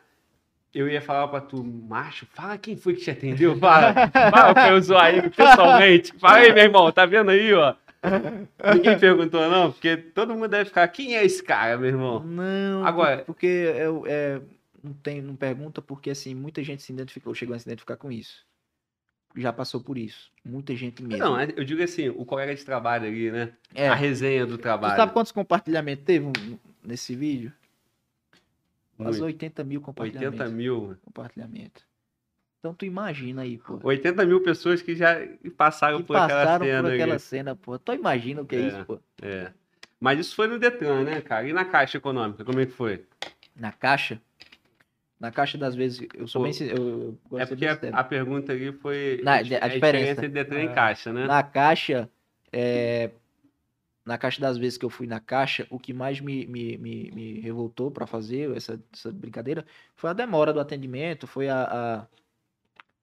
eu 0.74 0.88
ia 0.88 1.02
falar 1.02 1.28
pra 1.30 1.41
tu, 1.41 1.64
macho, 1.64 2.28
fala 2.34 2.57
quem 2.57 2.76
foi 2.78 2.94
que 2.94 3.02
te 3.02 3.11
atendeu, 3.11 3.57
fala. 3.57 3.94
fala 4.11 4.53
pra 4.53 4.69
eu 4.69 4.82
zoar 4.82 5.14
ele 5.15 5.30
pessoalmente. 5.30 6.14
Fala 6.19 6.38
aí, 6.38 6.53
meu 6.53 6.64
irmão, 6.64 6.91
tá 6.91 7.06
vendo 7.06 7.32
aí, 7.32 7.53
ó? 7.53 7.74
Ninguém 8.76 8.98
perguntou, 8.99 9.49
não, 9.49 9.72
porque 9.72 9.98
todo 9.98 10.34
mundo 10.34 10.48
deve 10.48 10.65
ficar, 10.65 10.88
quem 10.90 11.15
é 11.15 11.26
esse 11.26 11.41
cara, 11.44 11.78
meu 11.78 11.90
irmão? 11.90 12.19
Não, 12.24 12.86
Agora- 12.86 13.18
por- 13.18 13.26
porque 13.26 13.48
eu, 13.48 14.03
é, 14.07 14.40
não 14.84 14.94
tem, 14.94 15.22
não 15.22 15.36
pergunta 15.36 15.82
porque 15.82 16.11
assim 16.11 16.36
muita 16.36 16.64
gente 16.64 16.84
se 16.84 16.94
identificou, 16.94 17.34
chegou 17.34 17.56
a 17.56 17.60
se 17.60 17.68
identificar 17.68 17.98
com 17.98 18.11
isso. 18.11 18.45
Já 19.38 19.54
passou 19.54 19.80
por 19.80 19.98
isso, 20.00 20.32
muita 20.44 20.76
gente 20.76 21.04
mesmo. 21.04 21.24
Não, 21.24 21.40
eu 21.40 21.64
digo 21.64 21.84
assim, 21.84 22.10
o 22.10 22.26
colega 22.26 22.56
de 22.56 22.66
trabalho 22.66 23.06
ali, 23.08 23.30
né? 23.32 23.54
é. 23.76 23.88
A 23.88 23.94
resenha 23.94 24.46
do 24.48 24.58
Tu 24.58 24.62
trabalho. 24.64 24.96
sabe 24.96 25.14
quantos 25.14 25.32
compartilhamentos 25.32 26.04
teve 26.06 26.26
nesse 26.84 27.16
vídeo? 27.16 27.54
Quase 28.98 29.20
Muito. 29.20 29.26
80 29.34 29.64
mil 29.64 29.80
compartilhamentos. 29.82 30.40
80 30.40 30.56
mil. 30.56 30.98
compartilhamento. 31.06 31.84
Então 32.60 32.74
tu 32.74 32.84
imagina 32.86 33.44
aí, 33.44 33.60
pô. 33.60 33.80
80 33.84 34.26
mil 34.26 34.42
pessoas 34.42 34.82
que 34.82 34.96
já 34.96 35.16
passaram 35.56 36.00
Que 36.00 36.06
por 36.06 36.16
aquela 36.16 36.58
cena. 36.58 36.82
por 36.84 36.92
aquela 36.94 37.14
ali. 37.14 37.20
cena, 37.20 37.56
pô. 37.56 37.78
Tu 37.78 37.94
imagina 37.94 38.42
o 38.42 38.46
que 38.46 38.56
é, 38.56 38.60
É. 38.60 38.68
isso, 38.68 38.86
pô. 38.86 39.00
É. 39.22 39.52
Mas 40.00 40.20
isso 40.20 40.36
foi 40.36 40.48
no 40.48 40.58
Detran, 40.58 41.04
né, 41.04 41.22
cara? 41.22 41.48
E 41.48 41.54
na 41.54 41.64
Caixa 41.66 41.98
Econômica, 41.98 42.44
como 42.44 42.60
é 42.60 42.66
que 42.66 42.72
foi? 42.72 43.06
Na 43.56 43.72
caixa, 43.72 44.20
na 45.19 45.31
caixa 45.31 45.57
das 45.57 45.76
vezes, 45.76 46.07
eu 46.14 46.27
sou 46.27 46.41
Pô, 46.41 46.45
bem 46.45 46.53
sin- 46.53 46.65
eu, 46.65 47.18
É 47.38 47.45
porque 47.45 47.65
bem 47.65 47.69
a, 47.69 47.99
a 47.99 48.03
pergunta 48.03 48.52
ali 48.52 48.72
foi 48.73 49.22
Na- 49.23 49.35
a, 49.35 49.38
a 49.38 49.41
diferença 49.44 49.73
diferença. 49.73 50.11
entre 50.11 50.30
Detran 50.30 50.64
e 50.64 50.65
É. 50.68 50.73
Caixa, 50.76 51.14
né? 51.14 51.27
Na 51.27 51.44
caixa, 51.44 52.10
é, 52.52 53.11
na 54.06 54.18
caixa 54.18 54.39
das 54.39 54.57
vezes 54.57 54.77
que 54.77 54.85
eu 54.85 54.89
fui 54.89 55.07
na 55.07 55.19
caixa, 55.19 55.68
o 55.69 55.80
que 55.80 55.94
mais 55.94 56.19
me, 56.22 56.45
me, 56.48 56.77
me, 56.77 57.11
me 57.11 57.39
revoltou 57.39 57.91
pra 57.91 58.07
fazer 58.07 58.56
essa, 58.56 58.81
essa 58.94 59.11
brincadeira 59.11 59.65
foi 59.95 60.10
a 60.10 60.14
demora 60.14 60.53
do 60.53 60.60
atendimento, 60.60 61.27
foi 61.27 61.49
a, 61.49 61.64
a- 62.02 62.07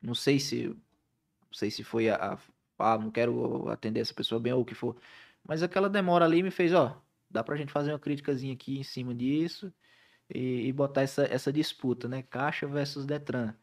não 0.02 0.14
sei 0.14 0.38
se 0.38 0.68
não 0.68 0.76
sei 1.52 1.70
se 1.70 1.84
foi 1.84 2.08
a, 2.08 2.16
a 2.16 2.38
ah, 2.78 2.98
não 2.98 3.10
quero 3.10 3.68
atender 3.70 4.00
essa 4.00 4.14
pessoa 4.14 4.40
bem 4.40 4.52
ou 4.52 4.62
o 4.62 4.64
que 4.64 4.74
for, 4.74 4.96
mas 5.46 5.62
aquela 5.62 5.88
demora 5.88 6.24
ali 6.24 6.42
me 6.42 6.50
fez, 6.50 6.72
ó, 6.74 7.00
dá 7.30 7.42
pra 7.44 7.56
gente 7.56 7.72
fazer 7.72 7.92
uma 7.92 7.98
criticazinha 7.98 8.54
aqui 8.54 8.78
em 8.78 8.82
cima 8.84 9.14
disso 9.14 9.72
e, 10.32 10.68
e 10.68 10.72
botar 10.72 11.02
essa, 11.02 11.24
essa 11.24 11.52
disputa, 11.52 12.09
né? 12.09 12.22
Caixa 12.22 12.66
versus 12.66 13.05
Detran. 13.06 13.55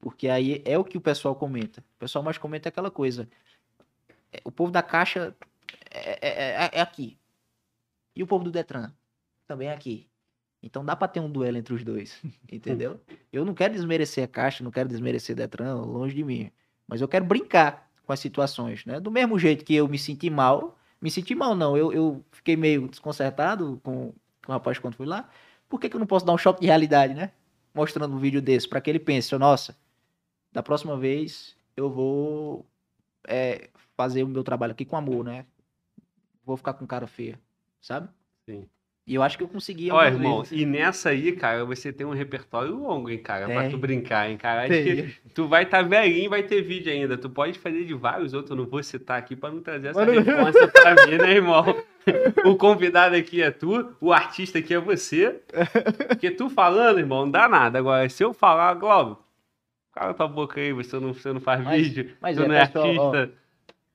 Porque 0.00 0.28
aí 0.28 0.62
é 0.64 0.76
o 0.78 0.84
que 0.84 0.98
o 0.98 1.00
pessoal 1.00 1.34
comenta. 1.34 1.80
O 1.96 1.98
pessoal 1.98 2.24
mais 2.24 2.36
comenta 2.38 2.68
é 2.68 2.70
aquela 2.70 2.90
coisa. 2.90 3.28
é, 4.32 4.40
O 4.44 4.50
povo 4.50 4.72
da 4.72 4.82
Caixa 4.82 5.34
é, 5.90 6.28
é- 6.28 6.66
é- 6.66 6.70
é 6.78 6.80
aqui. 6.80 7.16
E 8.14 8.22
o 8.22 8.26
povo 8.26 8.44
do 8.44 8.50
Detran 8.50 8.92
também 9.46 9.68
é 9.68 9.72
aqui. 9.72 10.08
Então 10.62 10.84
dá 10.84 10.94
pra 10.94 11.08
ter 11.08 11.18
um 11.20 11.30
duelo 11.30 11.56
entre 11.58 11.74
os 11.74 11.82
dois, 11.82 12.20
entendeu? 12.50 13.00
Eu 13.32 13.44
não 13.44 13.54
quero 13.54 13.74
desmerecer 13.74 14.22
a 14.24 14.28
Caixa, 14.28 14.62
não 14.62 14.70
quero 14.70 14.88
desmerecer 14.88 15.34
Detran, 15.34 15.74
longe 15.74 16.14
de 16.14 16.22
mim. 16.24 16.50
Mas 16.86 17.00
eu 17.00 17.08
quero 17.08 17.24
brincar 17.24 17.90
com 18.04 18.12
as 18.12 18.20
situações, 18.20 18.84
né? 18.84 19.00
Do 19.00 19.10
mesmo 19.10 19.38
jeito 19.38 19.64
que 19.64 19.74
eu 19.74 19.88
me 19.88 19.98
senti 19.98 20.28
mal, 20.28 20.78
me 21.00 21.10
senti 21.10 21.34
mal 21.34 21.54
não, 21.54 21.76
eu, 21.76 21.92
eu 21.92 22.24
fiquei 22.32 22.56
meio 22.56 22.86
desconcertado 22.88 23.80
com, 23.82 24.12
com 24.44 24.52
o 24.52 24.52
rapaz 24.52 24.78
quando 24.78 24.94
fui 24.94 25.06
lá. 25.06 25.28
Por 25.72 25.80
que, 25.80 25.88
que 25.88 25.96
eu 25.96 26.00
não 26.00 26.06
posso 26.06 26.26
dar 26.26 26.34
um 26.34 26.38
choque 26.38 26.60
de 26.60 26.66
realidade, 26.66 27.14
né? 27.14 27.32
Mostrando 27.72 28.14
um 28.14 28.18
vídeo 28.18 28.42
desse, 28.42 28.68
pra 28.68 28.78
que 28.78 28.90
ele 28.90 28.98
pense, 28.98 29.34
nossa, 29.38 29.74
da 30.52 30.62
próxima 30.62 30.98
vez 30.98 31.56
eu 31.74 31.90
vou 31.90 32.66
é, 33.26 33.70
fazer 33.96 34.22
o 34.22 34.28
meu 34.28 34.44
trabalho 34.44 34.72
aqui 34.72 34.84
com 34.84 34.98
amor, 34.98 35.24
né? 35.24 35.46
Vou 36.44 36.58
ficar 36.58 36.74
com 36.74 36.86
cara 36.86 37.06
feia, 37.06 37.40
sabe? 37.80 38.10
Sim. 38.44 38.68
E 39.04 39.16
eu 39.16 39.22
acho 39.22 39.36
que 39.36 39.42
eu 39.42 39.48
consegui 39.48 39.90
Olha, 39.90 40.08
irmão, 40.14 40.42
vezes. 40.42 40.60
e 40.60 40.64
nessa 40.64 41.08
aí, 41.08 41.32
cara, 41.32 41.64
você 41.64 41.92
tem 41.92 42.06
um 42.06 42.12
repertório 42.12 42.72
longo, 42.76 43.10
hein, 43.10 43.18
cara, 43.18 43.46
pra 43.46 43.62
Tem. 43.62 43.70
tu 43.70 43.76
brincar, 43.76 44.30
hein, 44.30 44.36
cara. 44.36 44.60
Acho 44.62 44.68
Tem. 44.70 44.84
que 45.08 45.14
tu 45.34 45.48
vai 45.48 45.64
estar 45.64 45.82
tá 45.82 45.88
velhinho 45.88 46.26
e 46.26 46.28
vai 46.28 46.44
ter 46.44 46.62
vídeo 46.62 46.92
ainda. 46.92 47.18
Tu 47.18 47.28
pode 47.28 47.58
fazer 47.58 47.84
de 47.84 47.94
vários 47.94 48.32
outros, 48.32 48.50
eu 48.52 48.56
não 48.56 48.64
vou 48.70 48.80
citar 48.82 49.18
aqui 49.18 49.34
pra 49.34 49.50
não 49.50 49.60
trazer 49.60 49.88
essa 49.88 50.04
Mas 50.06 50.14
não- 50.14 50.22
resposta 50.22 50.68
pra 50.68 51.06
mim, 51.06 51.16
né, 51.18 51.30
irmão? 51.32 51.64
O 52.44 52.56
convidado 52.56 53.14
aqui 53.14 53.40
é 53.40 53.52
tu, 53.52 53.94
o 54.00 54.12
artista 54.12 54.58
aqui 54.58 54.74
é 54.74 54.78
você. 54.80 55.40
Porque 56.08 56.32
tu 56.32 56.50
falando, 56.50 56.98
irmão, 56.98 57.24
não 57.26 57.30
dá 57.30 57.48
nada. 57.48 57.78
Agora, 57.78 58.08
se 58.08 58.24
eu 58.24 58.34
falar, 58.34 58.74
Globo, 58.74 59.22
cala 59.92 60.12
tua 60.12 60.26
boca 60.26 60.60
aí, 60.60 60.72
você 60.72 60.98
não, 60.98 61.14
você 61.14 61.32
não 61.32 61.40
faz 61.40 61.62
Mas- 61.62 61.80
vídeo, 61.86 62.16
mas 62.20 62.36
tu 62.36 62.42
é, 62.42 62.48
não 62.48 62.54
é 62.56 62.66
pessoal, 62.66 62.84
ó, 62.96 63.14
artista. 63.16 63.34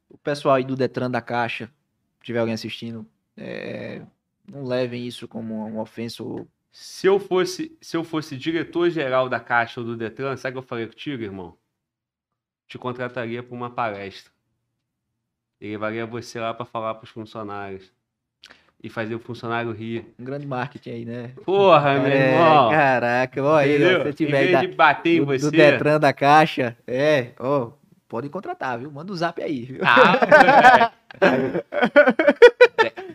O 0.10 0.18
pessoal 0.18 0.56
aí 0.56 0.64
do 0.64 0.76
Detran 0.78 1.12
da 1.12 1.20
Caixa, 1.20 1.66
se 2.20 2.24
tiver 2.28 2.40
alguém 2.40 2.54
assistindo, 2.54 3.06
é, 3.36 4.02
não 4.52 4.64
levem 4.64 5.06
isso 5.06 5.28
como 5.28 5.66
uma 5.68 5.82
ofensa 5.82 6.24
ou 6.24 6.48
Se 6.72 7.08
eu 7.08 7.20
fosse, 7.20 7.78
se 7.82 7.96
eu 7.98 8.04
fosse 8.04 8.38
diretor-geral 8.38 9.28
da 9.30 9.40
Caixa 9.40 9.80
ou 9.80 9.86
do 9.86 9.98
Detran, 9.98 10.36
sabe 10.38 10.58
o 10.58 10.62
que 10.62 10.66
eu 10.66 10.68
falei 10.68 10.88
contigo, 10.88 11.24
irmão? 11.24 11.58
Te 12.68 12.78
contrataria 12.78 13.42
para 13.42 13.56
uma 13.56 13.70
palestra. 13.70 14.32
E 15.60 15.70
levaria 15.72 16.06
você 16.06 16.40
lá 16.40 16.54
para 16.54 16.66
falar 16.66 16.94
para 16.96 17.06
os 17.06 17.10
funcionários. 17.10 17.92
E 18.84 18.90
fazer 18.90 19.16
o 19.16 19.20
funcionário 19.20 19.72
rir. 19.72 20.06
um 20.20 20.24
grande 20.24 20.46
marketing 20.46 20.90
aí, 20.92 21.04
né? 21.06 21.32
Porra, 21.44 21.96
meu 21.98 22.12
É, 22.12 22.32
irmão! 22.34 22.70
Caraca, 22.70 23.44
ó 23.44 23.56
aí, 23.56 23.84
ó, 23.84 23.88
se 23.90 24.04
você 24.04 24.10
Em 24.10 24.14
tiver 24.14 24.38
aí 24.38 24.44
vez 24.46 24.52
da, 24.52 24.62
de 24.62 24.68
bater 24.68 25.16
em 25.16 25.20
do, 25.22 25.26
você. 25.26 25.46
do 25.46 25.52
Detran 25.52 26.00
da 26.00 26.14
Caixa, 26.14 26.78
é, 26.86 27.32
ó, 27.40 27.72
pode 28.08 28.30
contratar, 28.30 28.78
viu? 28.78 28.92
Manda 28.92 29.12
o 29.12 29.16
zap 29.18 29.42
aí, 29.42 29.66
viu? 29.66 29.82
Ah. 29.84 30.92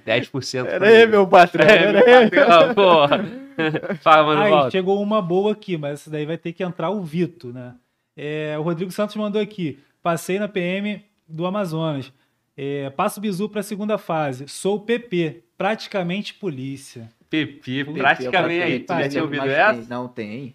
10% 0.05 0.65
Pera 0.65 0.87
aí, 0.87 1.07
meu 1.07 1.27
patrão, 1.27 1.65
É, 1.67 1.93
meu 1.93 2.05
pera 2.05 2.19
aí. 2.21 2.31
patrão, 2.31 2.75
porra. 2.75 3.43
Fala, 4.03 4.25
mano, 4.27 4.43
Aí, 4.43 4.51
volta. 4.51 4.71
chegou 4.71 5.03
uma 5.03 5.21
boa 5.21 5.53
aqui, 5.53 5.77
mas 5.77 6.01
essa 6.01 6.11
daí 6.11 6.25
vai 6.27 6.39
ter 6.39 6.53
que 6.53 6.63
entrar 6.65 6.91
o 6.91 7.03
Vito, 7.03 7.53
né? 7.53 7.75
É, 8.17 8.57
o 8.59 8.63
Rodrigo 8.63 8.91
Santos 8.91 9.15
mandou 9.17 9.41
aqui. 9.41 9.79
Passei 10.03 10.39
na 10.39 10.49
PM 10.49 11.05
do 11.29 11.47
Amazonas. 11.47 12.13
É, 12.57 12.91
passo 12.91 13.19
o 13.19 13.23
bizu 13.23 13.49
para 13.49 13.61
a 13.61 13.63
segunda 13.63 13.97
fase. 13.99 14.47
Sou 14.49 14.81
PP, 14.81 15.43
praticamente 15.57 16.35
polícia. 16.35 17.09
PP, 17.31 17.85
praticamente 17.95 18.63
aí. 18.63 18.81
Tu 18.81 18.89
já 18.93 19.09
tinha 19.09 19.25
o 19.25 19.29
que 19.31 19.37
ouvido 19.39 19.51
essa? 19.55 19.75
tem. 19.79 19.89
Não, 19.89 20.09
tem. 20.09 20.55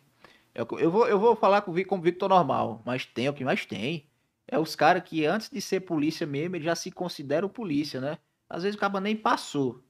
É 0.53 0.61
o 0.61 0.65
que- 0.65 0.75
Eu 0.83 0.91
vou, 0.91 1.07
eu 1.07 1.19
vou 1.19 1.35
falar 1.35 1.61
com 1.61 1.71
o 1.71 1.73
Vic- 1.73 1.87
como 1.87 2.01
Victor 2.03 2.29
normal, 2.29 2.81
mas 2.85 3.05
tem, 3.05 3.25
é 3.27 3.29
o 3.29 3.33
que 3.33 3.43
mais 3.45 3.65
tem. 3.65 4.05
É 4.47 4.57
os 4.59 4.75
caras 4.75 5.03
que 5.03 5.25
antes 5.25 5.49
de 5.49 5.59
ser 5.61 5.81
polícia 5.81 6.25
mesmo, 6.25 6.55
eles 6.55 6.65
já 6.65 6.75
se 6.75 6.89
consideram 6.91 7.49
polícia, 7.49 7.99
né? 7.99 8.17
Às 8.49 8.63
vezes 8.63 8.77
o 8.77 8.79
cara 8.79 8.99
nem 8.99 9.15
passou. 9.15 9.83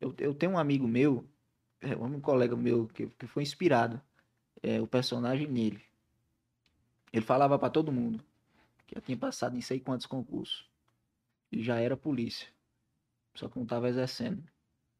Eu, 0.00 0.14
eu 0.18 0.34
tenho 0.34 0.52
um 0.52 0.58
amigo 0.58 0.86
meu, 0.86 1.24
é, 1.80 1.94
um 1.96 2.20
colega 2.20 2.56
meu, 2.56 2.86
que, 2.88 3.06
que 3.06 3.26
foi 3.26 3.42
inspirado, 3.42 4.00
é, 4.62 4.80
o 4.80 4.86
personagem 4.86 5.46
nele. 5.46 5.80
Ele 7.12 7.24
falava 7.24 7.58
pra 7.58 7.70
todo 7.70 7.92
mundo 7.92 8.24
que 8.86 8.94
já 8.94 9.00
tinha 9.00 9.16
passado 9.16 9.56
em 9.56 9.60
sei 9.60 9.78
quantos 9.78 10.06
concursos. 10.06 10.66
E 11.50 11.62
já 11.62 11.78
era 11.78 11.96
polícia. 11.96 12.48
Só 13.34 13.48
que 13.48 13.58
não 13.58 13.66
tava 13.66 13.88
exercendo. 13.88 14.42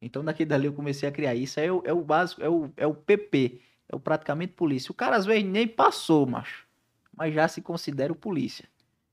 Então 0.00 0.24
daqui 0.24 0.44
dali 0.44 0.66
eu 0.66 0.72
comecei 0.72 1.08
a 1.08 1.12
criar 1.12 1.34
isso. 1.34 1.58
É 1.58 1.70
o, 1.70 1.82
é 1.84 1.92
o 1.92 2.02
básico, 2.02 2.42
é 2.42 2.48
o, 2.48 2.70
é 2.76 2.86
o 2.86 2.94
PP. 2.94 3.60
É 3.88 3.96
o 3.96 4.00
praticamente 4.00 4.52
polícia. 4.54 4.90
O 4.90 4.94
cara 4.94 5.16
às 5.16 5.26
vezes 5.26 5.44
nem 5.44 5.66
passou, 5.66 6.26
macho. 6.26 6.66
Mas 7.16 7.34
já 7.34 7.46
se 7.48 7.60
considera 7.60 8.12
o 8.12 8.16
polícia. 8.16 8.68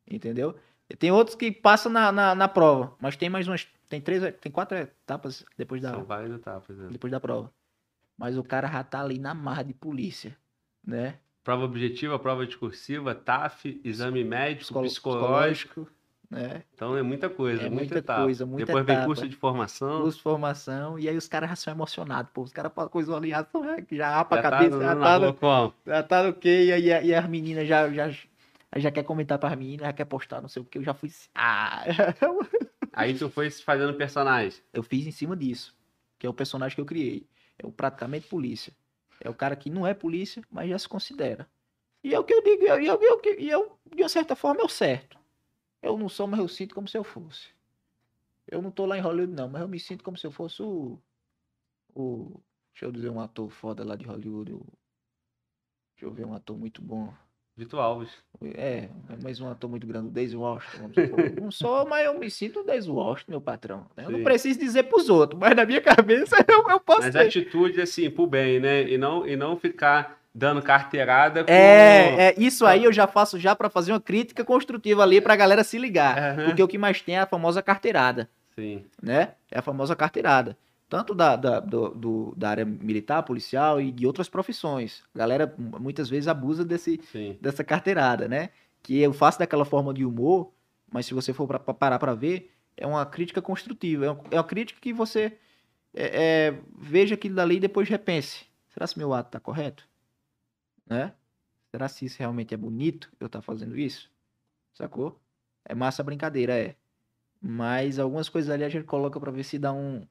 Entendeu? 0.10 0.58
E 0.90 0.96
tem 0.96 1.12
outros 1.12 1.36
que 1.36 1.52
passam 1.52 1.92
na, 1.92 2.12
na, 2.12 2.36
na 2.36 2.48
prova. 2.48 2.96
Mas 3.00 3.16
tem 3.16 3.30
mais 3.30 3.48
umas 3.48 3.68
tem 3.90 4.00
três, 4.00 4.22
tem 4.40 4.52
quatro 4.52 4.78
etapas 4.78 5.44
depois 5.58 5.82
da, 5.82 5.90
São 5.92 6.04
várias 6.06 6.32
etapas. 6.32 6.78
né? 6.78 6.88
depois 6.92 7.12
da 7.12 7.20
prova. 7.20 7.52
Mas 8.18 8.38
o 8.38 8.44
cara 8.44 8.68
já 8.68 8.84
tá 8.84 9.02
ali 9.02 9.18
na 9.18 9.34
marra 9.34 9.64
de 9.64 9.74
polícia, 9.74 10.38
né? 10.86 11.18
Prova 11.44 11.64
objetiva, 11.64 12.20
prova 12.20 12.46
discursiva, 12.46 13.16
TAF, 13.16 13.82
exame 13.84 14.24
médico, 14.24 14.66
Psicolo- 14.66 14.88
psicológico. 14.88 15.88
né? 16.30 16.64
Então 16.74 16.96
é 16.96 17.02
muita 17.02 17.30
coisa, 17.30 17.64
É 17.64 17.70
muita, 17.70 17.76
muita 17.76 17.98
etapa. 18.00 18.22
coisa, 18.24 18.46
muita 18.46 18.66
Depois 18.68 18.86
vem 18.86 18.96
etapa. 18.96 19.08
curso 19.08 19.28
de 19.28 19.36
formação. 19.36 20.00
Luz, 20.04 20.20
formação, 20.20 21.00
e 21.00 21.10
aí 21.10 21.18
os 21.18 21.28
caras 21.28 21.50
já 21.50 21.56
são 21.56 21.74
emocionados, 21.74 22.32
pô. 22.32 22.44
Os 22.44 22.52
caras 22.54 22.72
falam 22.74 22.90
coisa 22.90 23.16
ali, 23.16 23.30
já, 23.30 23.44
são- 23.46 23.64
já 23.64 23.76
já 23.90 24.20
a 24.20 24.26
cabeça, 24.26 24.78
tá 24.78 24.84
já, 24.84 24.96
na 24.96 25.04
tá 25.04 25.20
no, 25.20 25.74
já 25.86 26.04
tá 26.04 26.24
no 26.24 26.34
quê? 26.34 26.66
E, 26.66 26.72
aí, 26.74 27.08
e 27.08 27.16
as 27.16 27.28
meninas 27.28 27.68
já, 27.68 27.90
já, 27.92 28.10
já 28.78 28.92
quer 28.92 29.04
comentar 29.04 29.40
pras 29.40 29.58
meninas, 29.58 29.88
já 29.88 29.94
quer 29.94 30.06
postar, 30.06 30.42
não 30.42 30.50
sei 30.50 30.62
o 30.62 30.66
que. 30.66 30.78
Eu 30.78 30.84
já 30.84 30.94
fui. 30.94 31.10
Ah! 31.34 31.84
Aí 33.00 33.18
tu 33.18 33.30
foi 33.30 33.50
fazendo 33.50 33.96
personagem. 33.98 34.62
eu 34.74 34.84
fiz 34.84 35.08
em 35.08 35.12
cima 35.12 35.36
disso, 35.36 35.76
que 36.18 36.28
é 36.28 36.30
o 36.30 36.34
personagem 36.34 36.76
que 36.76 36.82
eu 36.82 36.86
criei. 36.86 37.28
É 37.58 37.66
o 37.66 37.72
praticamente 37.72 38.28
polícia. 38.28 38.74
É 39.22 39.30
o 39.30 39.34
cara 39.34 39.56
que 39.56 39.70
não 39.70 39.86
é 39.88 39.94
polícia, 39.94 40.44
mas 40.50 40.70
já 40.70 40.78
se 40.80 40.88
considera. 40.88 41.50
E 42.04 42.14
é 42.14 42.20
o 42.20 42.24
que 42.24 42.34
eu 42.34 42.42
digo, 42.44 42.64
e 42.64 42.68
eu, 42.68 42.78
eu, 42.82 43.02
eu, 43.02 43.22
eu, 43.40 43.80
de 43.96 44.04
uma 44.04 44.10
certa 44.10 44.36
forma, 44.36 44.62
eu 44.62 44.70
certo. 44.70 45.18
Eu 45.82 45.98
não 45.98 46.10
sou, 46.10 46.28
mas 46.28 46.40
eu 46.40 46.48
sinto 46.48 46.76
como 46.76 46.88
se 46.88 46.98
eu 46.98 47.04
fosse. 47.04 47.50
Eu 48.48 48.62
não 48.62 48.72
tô 48.72 48.86
lá 48.86 48.98
em 48.98 49.02
Hollywood, 49.02 49.34
não, 49.34 49.48
mas 49.50 49.62
eu 49.62 49.68
me 49.68 49.80
sinto 49.80 50.04
como 50.04 50.18
se 50.18 50.28
eu 50.28 50.32
fosse 50.32 50.62
o. 50.62 51.00
o 51.96 52.42
deixa 52.74 52.86
eu 52.86 52.92
dizer 52.92 53.10
um 53.10 53.20
ator 53.22 53.50
foda 53.50 53.84
lá 53.86 53.96
de 53.96 54.06
Hollywood. 54.06 54.54
o- 54.54 54.66
deixa 55.96 56.06
eu 56.06 56.12
ver 56.12 56.26
um 56.26 56.34
ator 56.34 56.58
muito 56.58 56.82
bom. 56.82 57.14
Vitor 57.60 57.82
Alves. 57.82 58.10
É, 58.56 58.88
mas 59.22 59.42
um 59.42 59.52
ator 59.52 59.70
muito 59.70 59.86
grande, 59.86 60.08
o 60.08 60.12
Daisy 60.12 60.36
Washington. 60.36 60.90
Não 61.42 61.52
sou, 61.52 61.86
mas 61.86 62.06
eu 62.06 62.18
me 62.18 62.32
sinto 62.32 62.62
o 62.62 62.64
Daisy 62.64 62.90
Washington, 62.90 63.32
meu 63.34 63.42
patrão. 63.42 63.86
né? 63.98 64.06
Eu 64.06 64.12
não 64.12 64.24
preciso 64.24 64.58
dizer 64.58 64.84
pros 64.84 65.10
outros, 65.10 65.38
mas 65.38 65.54
na 65.54 65.66
minha 65.66 65.82
cabeça 65.82 66.38
eu, 66.48 66.70
eu 66.70 66.80
posso 66.80 67.02
Mas 67.02 67.12
ser. 67.12 67.20
atitude, 67.20 67.82
assim, 67.82 68.10
pro 68.10 68.26
bem, 68.26 68.62
né? 68.62 68.84
E 68.90 68.98
não, 68.98 69.28
e 69.28 69.36
não 69.36 69.58
ficar 69.58 70.22
dando 70.34 70.62
carteirada 70.62 71.44
com... 71.44 71.52
É, 71.52 72.30
é, 72.30 72.36
isso 72.38 72.66
aí 72.66 72.86
eu 72.86 72.94
já 72.94 73.08
faço 73.08 73.38
já 73.38 73.54
pra 73.54 73.70
fazer 73.70 73.92
uma 73.92 74.00
crítica 74.00 74.46
construtiva 74.46 75.04
ali 75.04 75.20
pra 75.20 75.36
galera 75.36 75.64
se 75.64 75.78
ligar. 75.78 76.18
Aham. 76.18 76.46
Porque 76.46 76.64
o 76.64 76.68
que 76.68 76.78
mais 76.78 77.02
tem 77.02 77.18
é 77.18 77.20
a 77.20 77.26
famosa 77.26 77.62
carteirada, 77.62 78.30
Sim, 78.56 78.86
né? 79.04 79.34
É 79.52 79.60
a 79.60 79.62
famosa 79.62 79.98
carteirada. 79.98 80.56
Tanto 80.90 81.14
da, 81.14 81.36
da, 81.36 81.60
do- 81.60 81.90
do- 81.94 82.34
da 82.36 82.50
área 82.50 82.66
militar, 82.66 83.22
policial 83.22 83.80
e 83.80 83.92
de 83.92 84.08
outras 84.08 84.28
profissões. 84.28 85.04
A 85.14 85.20
galera 85.20 85.54
muitas 85.58 86.10
vezes 86.10 86.28
abusa 86.28 86.66
desse, 86.66 87.00
sim. 87.12 87.38
dessa 87.40 87.64
carteirada, 87.64 88.28
né? 88.28 88.50
Que 88.82 89.00
eu 89.00 89.14
faço 89.14 89.38
daquela 89.38 89.64
forma 89.66 89.94
de 89.94 90.04
humor, 90.04 90.52
mas 90.92 91.06
se 91.06 91.14
você 91.14 91.32
for 91.32 91.48
pra, 91.48 91.60
pra 91.60 91.74
parar 91.76 92.00
pra 92.00 92.16
ver, 92.16 92.52
é 92.76 92.88
uma 92.88 93.06
crítica 93.06 93.40
construtiva. 93.42 94.06
É 94.06 94.10
uma, 94.12 94.24
é 94.32 94.36
uma 94.38 94.44
crítica 94.44 94.82
que 94.82 94.92
você 94.92 95.38
é, 95.94 96.48
é, 96.48 96.62
veja 96.76 97.14
aquilo 97.14 97.36
dali 97.36 97.58
e 97.58 97.60
depois 97.60 97.88
repense. 97.88 98.46
Será 98.70 98.88
se 98.88 98.98
meu 98.98 99.14
ato 99.14 99.30
tá 99.30 99.40
correto? 99.40 99.88
Né? 100.88 101.14
Será 101.72 101.88
se 101.88 102.06
isso 102.06 102.18
realmente 102.18 102.54
é 102.54 102.58
bonito 102.58 103.12
eu 103.20 103.28
estar 103.28 103.42
fazendo 103.44 103.78
isso? 103.78 104.10
Sacou? 104.74 105.20
É 105.66 105.76
massa 105.76 106.02
a 106.02 106.06
brincadeira, 106.06 106.58
é. 106.58 106.76
Mas 107.40 108.00
algumas 108.00 108.28
coisas 108.28 108.50
ali 108.50 108.64
a 108.64 108.70
gente 108.70 108.86
coloca 108.86 109.20
pra 109.20 109.32
ver 109.32 109.44
se 109.44 109.60
dá 109.60 109.72
um, 109.72 110.06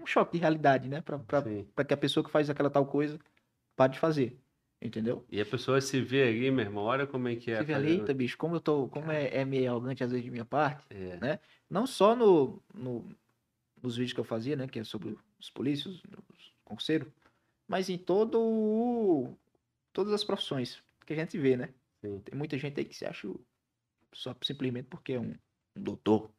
um 0.00 0.06
choque 0.06 0.32
de 0.32 0.38
realidade, 0.38 0.88
né? 0.88 1.00
Pra 1.02 1.84
que 1.84 1.94
a 1.94 1.96
pessoa 1.96 2.24
que 2.24 2.30
faz 2.30 2.48
aquela 2.50 2.70
tal 2.70 2.86
coisa 2.86 3.18
pare 3.76 3.92
de 3.92 3.98
fazer. 3.98 4.38
Entendeu? 4.82 5.26
E 5.28 5.38
a 5.38 5.44
pessoa 5.44 5.78
se 5.80 6.00
vê 6.00 6.22
ali, 6.22 6.50
meu 6.50 6.64
irmão, 6.64 6.84
olha 6.84 7.06
como 7.06 7.28
é 7.28 7.36
que 7.36 7.50
é. 7.50 7.58
Você 7.58 7.64
vê 7.64 7.74
ali, 7.74 7.90
eita, 7.90 8.14
bicho, 8.14 8.38
como 8.38 8.56
eu 8.56 8.60
tô, 8.60 8.88
como 8.88 9.10
é, 9.10 9.28
é 9.28 9.44
meio 9.44 9.70
arrogante 9.70 10.02
às 10.02 10.10
vezes 10.10 10.24
de 10.24 10.30
minha 10.30 10.44
parte, 10.44 10.86
É. 10.90 11.38
não 11.68 11.86
só 11.86 12.16
no, 12.16 12.62
no- 12.72 13.14
nos 13.82 13.96
vídeos 13.96 14.14
que 14.14 14.20
eu 14.20 14.24
fazia, 14.24 14.56
né, 14.56 14.66
que 14.66 14.78
é 14.78 14.84
sobre 14.84 15.18
os 15.38 15.50
polícias, 15.50 15.96
os 15.96 16.52
concurseiros, 16.64 17.08
mas 17.68 17.90
em 17.90 17.98
todo 17.98 18.40
o- 18.40 19.36
todas 19.92 20.14
as 20.14 20.24
profissões 20.24 20.82
que 21.04 21.12
a 21.12 21.16
gente 21.16 21.36
vê, 21.36 21.58
né? 21.58 21.68
Sim. 22.00 22.18
Tem 22.20 22.38
muita 22.38 22.56
gente 22.56 22.78
aí 22.78 22.84
que 22.86 22.96
se 22.96 23.04
acha 23.04 23.28
só 24.14 24.34
simplesmente 24.40 24.86
porque 24.88 25.12
é 25.12 25.20
um, 25.20 25.34
um 25.76 25.82
doutor, 25.82 26.30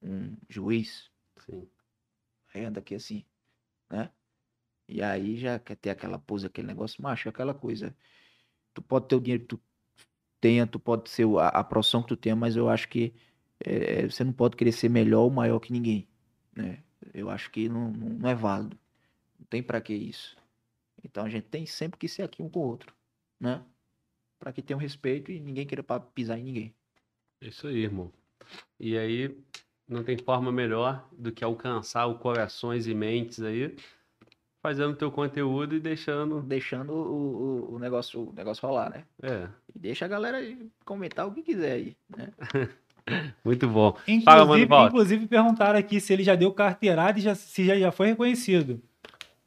um 0.00 0.36
juiz, 0.48 1.10
Sim. 1.38 1.68
Aí 2.56 2.64
anda 2.64 2.80
aqui 2.80 2.94
assim, 2.94 3.24
né? 3.90 4.10
E 4.88 5.02
aí 5.02 5.36
já 5.36 5.58
quer 5.58 5.76
ter 5.76 5.90
aquela 5.90 6.18
pose, 6.18 6.46
aquele 6.46 6.66
negócio, 6.66 7.02
macho, 7.02 7.28
aquela 7.28 7.54
coisa. 7.54 7.96
Tu 8.74 8.82
pode 8.82 9.08
ter 9.08 9.16
o 9.16 9.20
dinheiro 9.20 9.42
que 9.42 9.48
tu 9.56 9.60
tenha, 10.40 10.66
tu 10.66 10.78
pode 10.78 11.10
ser 11.10 11.26
a, 11.38 11.48
a 11.48 11.64
profissão 11.64 12.02
que 12.02 12.08
tu 12.08 12.16
tenha, 12.16 12.36
mas 12.36 12.56
eu 12.56 12.68
acho 12.68 12.88
que 12.88 13.14
eh, 13.60 14.08
você 14.08 14.22
não 14.24 14.32
pode 14.32 14.56
querer 14.56 14.72
ser 14.72 14.88
melhor 14.88 15.22
ou 15.22 15.30
maior 15.30 15.58
que 15.60 15.72
ninguém, 15.72 16.08
né? 16.54 16.82
Eu 17.12 17.30
acho 17.30 17.50
que 17.50 17.68
não, 17.68 17.90
não, 17.90 18.08
não 18.10 18.28
é 18.28 18.34
válido. 18.34 18.78
Não 19.38 19.46
tem 19.46 19.62
pra 19.62 19.80
que 19.80 19.94
isso. 19.94 20.36
Então 21.02 21.24
a 21.24 21.28
gente 21.28 21.44
tem 21.48 21.66
sempre 21.66 21.98
que 21.98 22.08
ser 22.08 22.22
aqui 22.22 22.42
um 22.42 22.48
com 22.48 22.60
o 22.60 22.64
outro, 22.64 22.94
né? 23.40 23.64
Pra 24.38 24.52
que 24.52 24.62
tenha 24.62 24.76
um 24.76 24.80
respeito 24.80 25.30
e 25.30 25.40
ninguém 25.40 25.66
queira 25.66 25.82
pisar 25.82 26.38
em 26.38 26.44
ninguém. 26.44 26.74
Isso 27.40 27.66
aí, 27.66 27.78
irmão. 27.78 28.12
E 28.78 28.96
aí, 28.96 29.36
não 29.88 30.02
tem 30.02 30.16
forma 30.18 30.50
melhor 30.52 31.06
do 31.12 31.30
que 31.32 31.44
alcançar 31.44 32.06
os 32.06 32.18
corações 32.18 32.86
e 32.86 32.94
mentes 32.94 33.42
aí, 33.42 33.74
fazendo 34.62 34.96
teu 34.96 35.10
conteúdo 35.10 35.76
e 35.76 35.80
deixando. 35.80 36.42
Deixando 36.42 36.92
o, 36.92 37.68
o, 37.70 37.74
o 37.74 37.78
negócio, 37.78 38.30
o 38.30 38.32
negócio 38.32 38.66
rolar, 38.66 38.90
né? 38.90 39.04
É, 39.22 39.48
E 39.74 39.78
deixa 39.78 40.04
a 40.04 40.08
galera 40.08 40.38
comentar 40.84 41.26
o 41.26 41.32
que 41.32 41.42
quiser 41.42 41.72
aí, 41.72 41.96
né? 42.16 42.32
muito 43.44 43.68
bom. 43.68 43.92
Fala, 44.24 44.42
Inclusive, 44.42 44.46
Mano 44.46 44.66
Walter. 44.68 44.88
inclusive 44.88 45.26
perguntaram 45.28 45.78
aqui 45.78 46.00
se 46.00 46.12
ele 46.12 46.24
já 46.24 46.34
deu 46.34 46.52
carteirada 46.52 47.18
e 47.18 47.22
já, 47.22 47.34
se 47.34 47.64
já, 47.64 47.78
já 47.78 47.92
foi 47.92 48.08
reconhecido. 48.08 48.80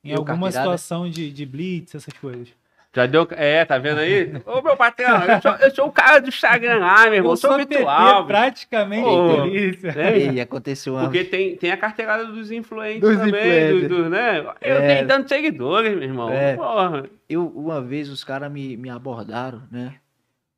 Em 0.02 0.10
Deu 0.10 0.20
alguma 0.20 0.44
carteirada? 0.49 0.78
situação 0.78 1.10
de, 1.10 1.30
de 1.32 1.45
blitz, 1.45 1.94
essas 1.95 2.14
coisas. 2.14 2.48
Já 2.91 3.06
deu. 3.06 3.28
É, 3.32 3.64
tá 3.66 3.78
vendo 3.78 3.99
aí? 3.99 4.32
Ô, 4.48 4.61
meu 4.64 4.76
patrão, 4.76 5.24
eu 5.24 5.41
sou, 5.41 5.52
eu 5.57 5.76
sou 5.76 5.88
o 5.88 5.91
cara 5.91 6.20
do 6.20 6.30
Instagram 6.30 6.80
lá, 6.80 7.03
meu 7.06 7.14
irmão. 7.16 7.34
Eu 7.34 7.38
sou 7.38 7.56
Vitor 7.56 7.88
Alves. 7.88 8.28
praticamente 8.28 9.07
Ô, 9.07 9.36
polícia. 9.38 9.90
É, 9.90 10.18
E 10.34 10.41
aconteceu 10.41 10.94
uma... 10.95 11.03
Porque 11.03 11.24
tem, 11.24 11.56
tem 11.56 11.72
a 11.72 11.78
carteirada 11.78 12.26
dos 12.26 12.52
influentes 12.52 13.02
Dos 13.02 13.16
também, 13.18 13.30
influencers. 13.68 13.90
do, 13.90 14.03
do, 14.06 14.10
né? 14.10 14.40
Eu 14.40 14.78
É. 14.78 14.95
tenho 14.95 15.07
tantos 15.07 15.30
seguidores, 15.30 15.91
meu 15.94 16.02
irmão. 16.03 16.30
É. 16.32 16.56
Porra. 16.56 17.07
Eu, 17.30 17.48
uma 17.49 17.80
vez 17.80 18.10
os 18.10 18.24
caras 18.24 18.52
me, 18.52 18.76
me 18.76 18.90
abordaram, 18.90 19.61
né? 19.72 19.99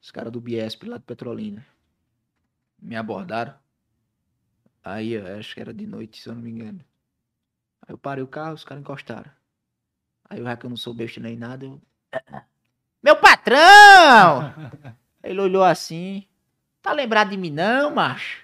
Os 0.01 0.09
caras 0.09 0.31
do 0.31 0.39
Biesp 0.39 0.83
lá 0.87 0.97
de 0.97 1.03
Petrolina. 1.03 1.65
Me 2.81 2.95
abordaram. 2.95 3.53
Aí, 4.83 5.13
eu 5.13 5.37
acho 5.37 5.53
que 5.53 5.59
era 5.59 5.73
de 5.73 5.85
noite, 5.85 6.21
se 6.21 6.29
eu 6.29 6.33
não 6.33 6.41
me 6.41 6.49
engano. 6.49 6.79
Aí 7.85 7.93
eu 7.93 7.97
parei 7.97 8.23
o 8.23 8.27
carro, 8.27 8.53
os 8.53 8.63
caras 8.63 8.81
encostaram. 8.81 9.29
Aí 10.29 10.39
eu 10.39 10.45
já 10.45 10.55
que 10.55 10.65
eu 10.65 10.69
não 10.69 10.77
sou 10.77 10.93
besta 10.93 11.19
nem 11.19 11.35
nada, 11.35 11.65
eu... 11.65 11.79
Meu 13.03 13.15
patrão! 13.15 14.53
Ele 15.23 15.39
olhou 15.41 15.63
assim. 15.63 16.25
Tá 16.81 16.91
lembrado 16.93 17.29
de 17.29 17.38
mim 17.38 17.51
não, 17.51 17.91
macho? 17.91 18.41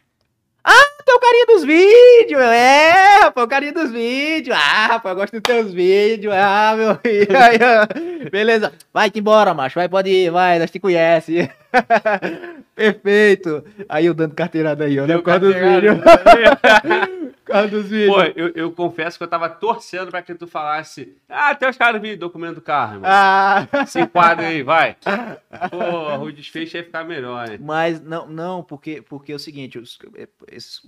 Ah, 0.64 1.04
tem 1.06 1.16
o 1.16 1.20
carinha 1.20 1.46
dos 1.46 1.64
vídeos. 1.64 2.42
É, 2.42 3.20
rapaz, 3.22 3.46
o 3.46 3.50
carinha 3.50 3.72
dos 3.72 3.92
vídeos. 3.92 4.56
Ah, 4.56 4.88
rapaz, 4.88 5.14
eu 5.14 5.22
gosto 5.22 5.34
dos 5.34 5.42
teus 5.42 5.74
vídeos. 5.74 6.34
Ah, 6.36 6.76
meu 6.76 6.96
filho. 6.96 8.30
Beleza. 8.30 8.74
Vai-te 8.94 9.20
embora, 9.20 9.54
macho. 9.54 9.76
Vai, 9.76 9.88
pode 9.88 10.10
ir, 10.10 10.30
vai, 10.30 10.60
nós 10.60 10.70
te 10.70 10.80
conhece. 10.80 11.50
Perfeito. 12.76 13.64
Aí 13.88 14.06
eu 14.06 14.14
dando 14.14 14.36
carteirada 14.36 14.84
aí, 14.84 15.00
ó. 15.00 15.08
né? 15.08 15.16
Por 15.16 15.24
causa 15.24 15.40
dos 15.40 15.56
vídeos. 15.56 15.98
Por 17.48 17.54
causa 17.54 17.68
dos 17.70 17.88
vídeos. 17.88 18.14
Pô, 18.16 18.22
eu, 18.36 18.50
eu 18.56 18.72
confesso 18.72 19.18
que 19.18 19.24
eu 19.24 19.28
tava 19.28 19.50
torcendo 19.50 20.12
pra 20.12 20.22
que 20.22 20.36
tu 20.36 20.46
falasse. 20.46 21.18
Ah, 21.30 21.56
tem 21.56 21.70
os 21.70 21.78
caras 21.78 22.02
do 22.02 22.18
documento 22.18 22.56
do 22.56 22.62
carro, 22.62 22.96
irmão. 22.96 23.10
Ah. 23.12 23.68
Se 23.88 24.02
enquadra 24.02 24.48
aí, 24.48 24.62
vai. 24.62 24.98
Pô, 25.72 26.26
o 26.26 26.32
desfecho 26.32 26.78
ia 26.78 26.84
ficar 26.84 27.04
melhor, 27.06 27.48
né? 27.48 27.58
Mas 27.60 28.02
não, 28.02 28.28
não, 28.28 28.62
porque, 28.64 29.02
porque 29.02 29.32
é 29.32 29.36
o 29.36 29.40
seguinte, 29.40 29.80
os- 29.80 29.98
esses, 30.52 30.82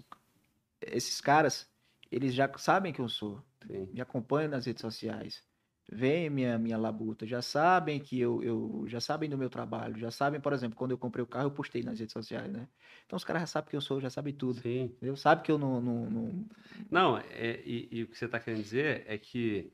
esses 0.82 1.22
caras, 1.22 1.68
eles 2.12 2.34
já 2.34 2.50
sabem 2.58 2.92
que 2.94 3.00
eu 3.00 3.10
sou. 3.10 3.42
Sim. 3.68 3.90
me 3.94 4.00
acompanham 4.02 4.50
nas 4.52 4.66
redes 4.66 4.82
sociais, 4.82 5.44
veem 5.92 6.30
minha, 6.30 6.58
minha 6.58 6.78
labuta, 6.78 7.26
já 7.26 7.42
sabem 7.42 8.00
que 8.00 8.20
eu, 8.20 8.44
eu 8.44 8.84
já 8.88 9.00
sabem 9.00 9.30
do 9.30 9.38
meu 9.38 9.50
trabalho, 9.50 9.98
já 9.98 10.12
sabem, 10.12 10.40
por 10.40 10.54
exemplo, 10.54 10.78
quando 10.78 10.92
eu 10.92 10.98
comprei 10.98 11.24
o 11.24 11.28
carro, 11.28 11.48
eu 11.48 11.52
postei 11.52 11.82
nas 11.82 12.00
redes 12.00 12.14
sociais, 12.14 12.52
né? 12.52 12.68
Então 13.06 13.18
os 13.18 13.24
caras 13.24 13.42
já 13.42 13.48
sabem 13.48 13.70
que 13.72 13.76
eu 13.76 13.82
sou, 13.82 14.00
já 14.00 14.10
sabem 14.10 14.34
tudo. 14.34 14.62
Sim. 14.62 14.84
Entendeu? 14.84 15.16
Sabe 15.16 15.42
que 15.44 15.52
eu 15.52 15.58
não. 15.58 15.82
não, 15.82 16.10
não- 16.10 16.46
Não, 16.92 17.18
é, 17.18 17.60
e, 17.66 17.88
e 17.92 18.04
o 18.04 18.08
que 18.08 18.18
você 18.18 18.28
tá 18.28 18.40
querendo 18.40 18.62
dizer 18.62 19.04
é 19.08 19.18
que 19.18 19.72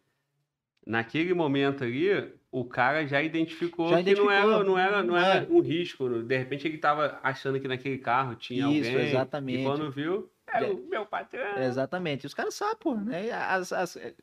naquele 0.86 1.34
momento 1.34 1.84
ali, 1.84 2.08
o 2.52 2.64
cara 2.64 3.06
já 3.06 3.22
identificou 3.22 3.90
Já 3.90 4.04
que 4.04 4.14
não 4.16 4.30
era, 4.32 4.42
identificou, 4.46 4.64
não 4.64 4.78
era, 4.78 5.04
não 5.04 5.18
era 5.18 5.44
é. 5.44 5.48
um 5.50 5.60
risco. 5.60 6.08
De 6.24 6.38
repente 6.38 6.68
ele 6.68 6.78
tava 6.78 7.20
achando 7.24 7.60
que 7.60 7.68
naquele 7.68 7.98
carro 7.98 8.36
tinha 8.36 8.68
Isso, 8.70 8.90
alguém. 8.90 9.08
exatamente. 9.08 9.60
E 9.60 9.64
quando 9.64 9.92
viu, 9.92 10.30
é 10.48 10.64
É. 10.64 10.68
o 10.72 10.88
meu 10.88 11.06
patrão. 11.06 11.58
Exatamente. 11.58 12.26
Os 12.26 12.34
caras 12.34 12.54
sabem, 12.54 12.78
pô, 12.80 12.96
né? 12.96 13.32
As, 13.32 13.74
as- 13.74 13.98
é, 13.98 14.14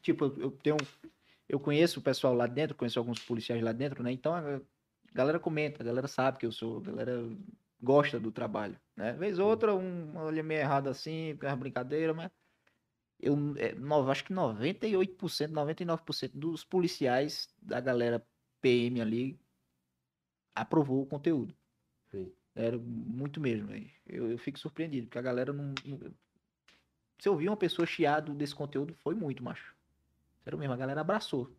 tipo, 0.00 0.24
eu- 0.26 0.34
eu 0.38 0.50
tenho. 0.50 0.76
Eu 1.48 1.60
conheço 1.60 2.00
o 2.00 2.02
pessoal 2.02 2.34
lá 2.34 2.46
dentro, 2.46 2.76
conheço 2.76 2.98
alguns 2.98 3.20
policiais 3.20 3.62
lá 3.62 3.72
dentro, 3.72 4.02
né? 4.02 4.10
Então 4.12 4.34
a 4.34 4.60
galera 5.12 5.38
comenta, 5.38 5.82
a 5.82 5.86
galera 5.86 6.08
sabe 6.08 6.38
que 6.38 6.46
eu 6.46 6.52
sou, 6.52 6.78
a 6.78 6.82
galera 6.82 7.22
gosta 7.80 8.18
do 8.18 8.32
trabalho, 8.32 8.78
né? 8.96 9.12
Vez 9.12 9.38
ou 9.38 9.48
outra, 9.48 9.74
um 9.74 10.16
olha 10.16 10.42
meio 10.42 10.60
errado 10.60 10.88
assim, 10.88 11.36
com 11.36 11.46
as 11.46 11.58
brincadeiras, 11.58 12.16
mas 12.16 12.30
eu 13.20 13.54
é, 13.56 13.74
no- 13.74 14.10
acho 14.10 14.24
que 14.24 14.32
98%, 14.32 15.52
99% 15.52 16.36
dos 16.36 16.64
policiais 16.64 17.48
da 17.60 17.80
galera 17.80 18.26
PM 18.60 19.00
ali 19.00 19.38
aprovou 20.54 21.02
o 21.02 21.06
conteúdo. 21.06 21.54
Sim. 22.10 22.32
Era 22.54 22.78
muito 22.78 23.40
mesmo. 23.40 23.70
Eu, 24.06 24.30
eu 24.30 24.38
fico 24.38 24.58
surpreendido, 24.58 25.06
porque 25.06 25.18
a 25.18 25.22
galera 25.22 25.52
não. 25.52 25.74
não- 25.84 26.14
Se 27.18 27.28
eu 27.28 27.36
vi 27.36 27.48
uma 27.48 27.56
pessoa 27.56 27.86
chiado 27.86 28.34
desse 28.34 28.54
conteúdo, 28.54 28.94
foi 28.94 29.14
muito, 29.14 29.42
macho. 29.44 29.75
Sério 30.46 30.60
mesmo, 30.60 30.74
a 30.74 30.76
galera 30.76 31.00
abraçou. 31.00 31.50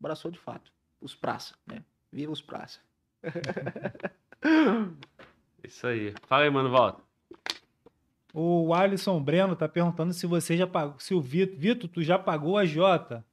Abraçou 0.00 0.28
de 0.28 0.40
fato. 0.40 0.72
Os 1.00 1.14
praça, 1.14 1.54
né? 1.64 1.84
Viva 2.10 2.32
os 2.32 2.42
praça. 2.42 2.80
Isso 5.62 5.86
aí. 5.86 6.12
Fala 6.26 6.42
aí, 6.42 6.50
mano, 6.50 6.68
volta. 6.68 7.00
O 8.34 8.74
Alisson 8.74 9.22
Breno 9.22 9.54
tá 9.54 9.68
perguntando 9.68 10.12
se 10.12 10.26
você 10.26 10.56
já 10.56 10.66
pagou. 10.66 10.98
Se 10.98 11.14
o 11.14 11.20
Vitor. 11.20 11.56
Vitor, 11.56 11.88
tu 11.88 12.02
já 12.02 12.18
pagou 12.18 12.58
a 12.58 12.66
Jota? 12.66 13.24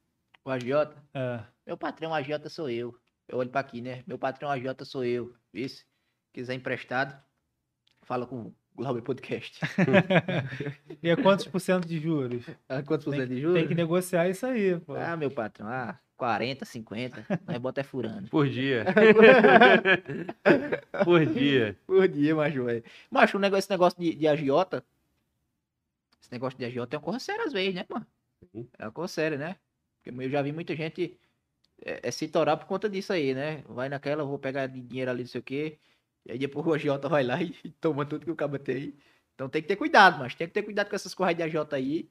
O 0.44 0.50
agiota. 0.50 0.96
É. 1.12 1.42
Meu 1.66 1.76
patrão 1.76 2.14
agiota 2.14 2.48
sou 2.48 2.70
eu. 2.70 2.96
Eu 3.26 3.38
olho 3.38 3.50
pra 3.50 3.62
aqui, 3.62 3.80
né? 3.80 4.04
Meu 4.06 4.16
patrão 4.16 4.48
agiota 4.48 4.84
sou 4.84 5.04
eu. 5.04 5.34
Isso. 5.52 5.84
Quiser 6.32 6.54
emprestado, 6.54 7.20
fala 8.02 8.24
com 8.24 8.40
o 8.40 8.54
Glauber 8.76 9.02
Podcast. 9.02 9.60
E 11.02 11.08
é 11.08 11.16
quantos 11.16 11.46
por 11.46 11.60
cento 11.60 11.86
de 11.86 11.98
juros? 11.98 12.44
Ah, 12.68 12.82
Quantos 12.82 13.04
por 13.04 13.12
Tem, 13.12 13.20
cento 13.20 13.30
de 13.30 13.40
juros? 13.40 13.58
tem 13.58 13.68
que 13.68 13.74
negociar 13.74 14.28
isso 14.28 14.44
aí, 14.46 14.78
pô. 14.80 14.94
Ah, 14.96 15.16
meu 15.16 15.30
patrão. 15.30 15.68
Ah, 15.68 15.98
40, 16.16 16.64
50. 16.64 17.26
Nós 17.46 17.58
bota 17.58 17.80
é 17.80 17.84
furando. 17.84 18.28
Por 18.28 18.48
dia. 18.48 18.84
Por 21.04 21.26
dia. 21.26 21.76
Por 21.86 22.08
dia, 22.08 22.34
macho, 22.34 22.64
velho. 22.64 22.82
Macho, 23.10 23.36
o 23.36 23.40
negócio, 23.40 23.60
esse 23.60 23.70
negócio 23.70 23.98
de, 24.00 24.14
de 24.14 24.26
agiota. 24.26 24.82
Esse 26.20 26.32
negócio 26.32 26.58
de 26.58 26.64
agiota 26.64 26.96
é 26.96 26.98
uma 26.98 27.04
coisa 27.04 27.20
séria 27.20 27.44
às 27.44 27.52
vezes, 27.52 27.74
né, 27.74 27.84
mano? 27.88 28.06
Sim. 28.52 28.68
É 28.78 28.84
uma 28.86 28.92
coisa 28.92 29.12
séria, 29.12 29.38
né? 29.38 29.56
Porque 30.02 30.22
eu 30.24 30.30
já 30.30 30.42
vi 30.42 30.52
muita 30.52 30.74
gente 30.74 31.16
é, 31.84 32.08
é, 32.08 32.10
se 32.10 32.26
torar 32.28 32.56
por 32.56 32.66
conta 32.66 32.88
disso 32.88 33.12
aí, 33.12 33.34
né? 33.34 33.62
Vai 33.68 33.88
naquela, 33.88 34.24
vou 34.24 34.38
pegar 34.38 34.66
dinheiro 34.66 35.10
ali, 35.10 35.22
não 35.22 35.28
sei 35.28 35.40
o 35.40 35.44
quê. 35.44 35.78
E 36.26 36.32
aí 36.32 36.38
depois 36.38 36.66
o 36.66 36.72
agiota 36.74 37.08
vai 37.08 37.22
lá 37.24 37.42
e 37.42 37.50
toma 37.80 38.04
tudo 38.06 38.24
que 38.24 38.30
o 38.30 38.36
cabo 38.36 38.58
tem. 38.58 38.94
Então 39.34 39.48
tem 39.48 39.62
que 39.62 39.68
ter 39.68 39.76
cuidado, 39.76 40.18
mas 40.18 40.34
tem 40.34 40.46
que 40.46 40.54
ter 40.54 40.62
cuidado 40.62 40.88
com 40.88 40.96
essas 40.96 41.14
coisas 41.14 41.36
de 41.36 41.42
agiota 41.42 41.76
aí. 41.76 42.08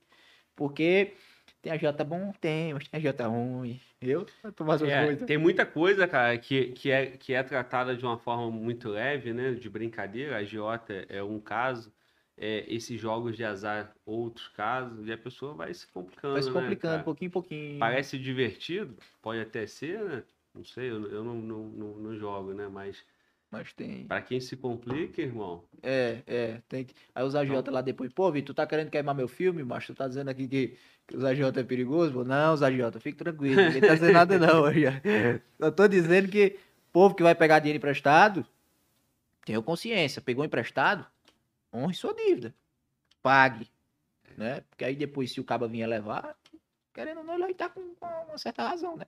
Porque 0.56 1.14
tem 1.62 1.72
agiota 1.72 2.04
bom, 2.04 2.32
tem, 2.40 2.74
mas 2.74 2.88
tem 2.88 2.98
agiota 3.00 3.28
ruim. 3.28 3.80
Eu? 4.02 4.26
Tomar 4.56 4.76
essas 4.76 4.90
É, 4.90 5.06
coisas. 5.06 5.26
tem 5.26 5.38
muita 5.38 5.66
coisa, 5.66 6.08
cara, 6.08 6.38
que, 6.38 6.72
que, 6.74 6.92
é, 6.92 7.18
que 7.18 7.34
é 7.34 7.44
tratada 7.44 7.96
de 7.96 8.06
uma 8.06 8.18
forma 8.18 8.50
muito 8.52 8.90
leve, 8.90 9.34
né? 9.34 9.52
De 9.54 9.70
brincadeira. 9.70 10.36
A 10.36 10.40
agiota 10.40 11.06
é 11.10 11.24
um 11.24 11.40
caso. 11.40 11.92
É, 12.38 12.66
esses 12.68 13.00
jogos 13.00 13.36
de 13.38 13.46
azar, 13.46 13.96
outros 14.06 14.48
casos. 14.50 15.08
E 15.08 15.12
a 15.12 15.18
pessoa 15.18 15.54
vai 15.54 15.74
se 15.74 15.88
complicando, 15.88 16.34
Vai 16.34 16.44
se 16.44 16.50
né, 16.50 16.54
complicando, 16.62 16.94
cara? 16.94 17.04
pouquinho 17.04 17.28
em 17.28 17.32
pouquinho. 17.32 17.80
Parece 17.80 18.20
divertido, 18.20 18.96
pode 19.22 19.40
até 19.40 19.66
ser, 19.66 20.04
né? 20.04 20.24
Não 20.54 20.64
sei, 20.64 20.90
eu, 20.90 21.10
eu 21.12 21.24
não, 21.24 21.36
não, 21.36 21.64
não, 21.64 21.88
não 21.96 22.16
jogo, 22.16 22.54
né? 22.54 22.68
Mas 22.68 23.04
Mas 23.58 23.72
tem. 23.72 24.06
pra 24.06 24.22
quem 24.22 24.38
se 24.42 24.58
complica, 24.58 25.22
irmão, 25.22 25.64
É, 25.82 26.22
é. 26.28 26.62
Tem 26.68 26.84
que... 26.84 26.94
Aí 27.14 27.24
os 27.24 27.36
agiota 27.36 27.72
lá 27.72 27.80
depois, 27.80 28.12
pô, 28.12 28.30
Vitor, 28.30 28.54
tu 28.54 28.58
tá 28.58 28.68
querendo 28.68 28.90
queimar 28.90 29.16
meu 29.16 29.30
filme, 29.30 29.64
mas 29.64 29.86
tu 29.86 29.96
tá 29.96 30.10
dizendo 30.10 30.30
aqui 30.30 30.46
que, 30.46 30.78
que 31.08 31.16
os 31.16 31.24
agiota 31.24 31.62
é 31.62 31.64
perigoso? 31.64 32.12
Pô, 32.12 32.26
não, 32.26 32.54
os 32.54 32.62
agiota, 32.62 33.00
fique 33.00 33.18
tranquilo, 33.18 33.62
ninguém 33.62 33.80
tá 33.80 33.94
dizendo 33.94 34.12
nada 34.12 34.38
não. 34.38 34.66
Eu 35.58 35.72
tô 35.72 35.88
dizendo 35.88 36.28
que 36.28 36.60
o 36.90 36.92
povo 36.92 37.16
que 37.16 37.24
vai 37.24 37.34
pegar 37.34 37.60
dinheiro 37.60 37.78
emprestado, 37.78 38.46
tenha 39.46 39.62
consciência, 39.62 40.22
pegou 40.22 40.44
emprestado, 40.44 41.08
honre 41.74 41.94
sua 41.94 42.14
dívida. 42.14 42.54
Pague, 43.24 43.70
né? 44.36 44.66
Porque 44.70 44.84
aí 44.84 44.98
depois, 44.98 45.32
se 45.32 45.40
o 45.40 45.46
caba 45.46 45.66
vinha 45.66 45.88
levar, 45.88 46.36
querendo 46.94 47.20
ou 47.20 47.24
não, 47.24 47.36
ele 47.36 47.44
vai 47.44 47.52
estar 47.52 47.70
com, 47.70 47.96
com 47.96 48.06
uma 48.28 48.38
certa 48.38 48.68
razão, 48.68 48.98
né? 48.98 49.06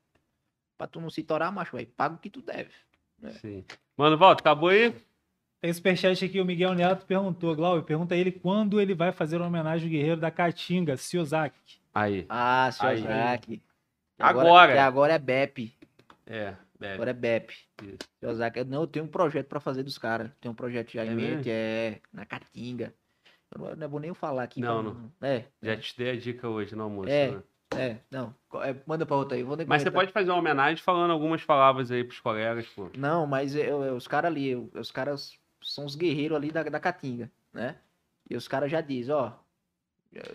Pra 0.77 0.87
tu 0.87 1.01
não 1.01 1.09
se 1.09 1.21
torar, 1.21 1.51
macho, 1.51 1.75
aí 1.75 1.85
paga 1.85 2.15
o 2.15 2.17
que 2.17 2.29
tu 2.29 2.41
deve. 2.41 2.71
É. 3.23 3.29
sim. 3.31 3.65
Mano, 3.95 4.17
volta, 4.17 4.41
acabou 4.41 4.69
aí? 4.69 4.93
Tem 5.59 5.73
superchat 5.73 6.23
aqui, 6.23 6.39
o 6.39 6.45
Miguel 6.45 6.75
Neto 6.75 7.05
perguntou, 7.05 7.55
Glauber, 7.55 7.83
pergunta 7.83 8.15
ele 8.15 8.31
quando 8.31 8.79
ele 8.79 8.93
vai 8.93 9.11
fazer 9.11 9.37
uma 9.37 9.47
homenagem 9.47 9.87
ao 9.87 9.91
guerreiro 9.91 10.21
da 10.21 10.29
Caatinga, 10.29 10.95
Siozaki. 10.95 11.79
Aí. 11.93 12.25
Ah. 12.29 12.69
Isaac. 12.93 13.61
Agora. 14.19 14.73
que 14.73 14.77
agora 14.77 15.13
é 15.13 15.19
BEP. 15.19 15.73
É, 16.27 16.53
é. 16.79 16.93
Agora 16.93 17.09
é 17.09 17.13
BEP. 17.13 17.53
Isso. 17.83 18.65
Não, 18.67 18.81
eu 18.81 18.87
tenho 18.87 19.05
um 19.05 19.07
projeto 19.07 19.47
pra 19.47 19.59
fazer 19.59 19.81
dos 19.81 19.97
caras. 19.97 20.29
Tem 20.39 20.49
um 20.49 20.55
projeto 20.55 20.91
já 20.91 21.03
É 21.03 21.07
em 21.07 21.15
mente, 21.15 21.49
é 21.49 21.99
na 22.13 22.25
Caatinga. 22.25 22.93
Eu 23.51 23.61
não, 23.61 23.75
não 23.75 23.89
vou 23.89 23.99
nem 23.99 24.13
falar 24.13 24.43
aqui. 24.43 24.59
Não, 24.59 25.11
pra 25.19 25.27
É, 25.27 25.45
Já 25.61 25.77
te 25.77 25.97
dei 25.97 26.11
a 26.11 26.15
dica 26.15 26.47
hoje 26.47 26.75
no 26.75 26.83
almoço, 26.83 27.09
É. 27.09 27.31
né? 27.31 27.43
É, 27.75 27.97
não. 28.09 28.33
É, 28.63 28.75
manda 28.85 29.05
pra 29.05 29.15
outra 29.15 29.35
aí. 29.37 29.43
Vou 29.43 29.57
Mas 29.67 29.81
você 29.81 29.91
pode 29.91 30.11
fazer 30.11 30.31
uma 30.31 30.39
homenagem 30.39 30.81
falando 30.83 31.11
algumas 31.11 31.43
palavras 31.43 31.91
aí 31.91 32.03
pros 32.03 32.19
colegas, 32.19 32.65
pô. 32.67 32.89
Não, 32.97 33.27
mas 33.27 33.55
eu- 33.55 33.83
eu- 33.83 33.95
os 33.95 34.07
caras 34.07 34.31
ali, 34.31 34.49
eu- 34.49 34.69
os 34.73 34.91
caras 34.91 35.37
são 35.61 35.85
os 35.85 35.95
guerreiros 35.95 36.35
ali 36.37 36.51
da, 36.51 36.63
da 36.63 36.79
Caatinga, 36.79 37.31
né? 37.51 37.79
E 38.29 38.35
os 38.35 38.47
caras 38.47 38.71
já 38.71 38.81
dizem, 38.81 39.13
ó. 39.13 39.33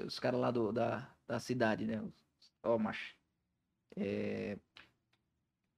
Os 0.06 0.18
caras 0.20 0.38
lá 0.40 0.50
do, 0.50 0.72
da, 0.72 1.08
da 1.26 1.38
cidade, 1.40 1.86
né? 1.86 2.02
Ó, 2.62 2.78
macho. 2.78 3.14
É, 3.96 4.56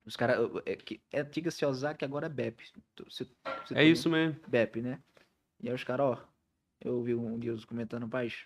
os 0.04 0.16
caras. 0.16 0.38
É, 0.66 0.76
que- 0.76 1.00
é 1.12 1.20
antiga 1.20 1.50
Ciosaki, 1.50 2.04
agora 2.04 2.26
é 2.26 2.28
BEP. 2.28 2.62
É 3.74 3.84
isso 3.84 4.10
mesmo. 4.10 4.38
BEP, 4.46 4.82
né? 4.82 5.00
E 5.60 5.68
aí 5.68 5.74
os 5.74 5.84
caras, 5.84 6.06
ó. 6.06 6.28
Eu 6.80 6.96
ouvi 6.96 7.14
um 7.14 7.38
dia 7.38 7.54
os 7.54 7.64
comentando, 7.64 8.06
paz. 8.08 8.44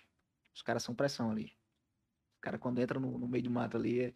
Os 0.55 0.61
caras 0.61 0.83
são 0.83 0.95
pressão 0.95 1.29
ali. 1.31 1.51
Os 2.39 2.41
caras, 2.41 2.59
quando 2.61 2.81
entram 2.81 3.01
no, 3.01 3.17
no 3.19 3.27
meio 3.27 3.43
do 3.43 3.49
mato 3.51 3.75
ali, 3.75 3.99
é- 3.99 4.13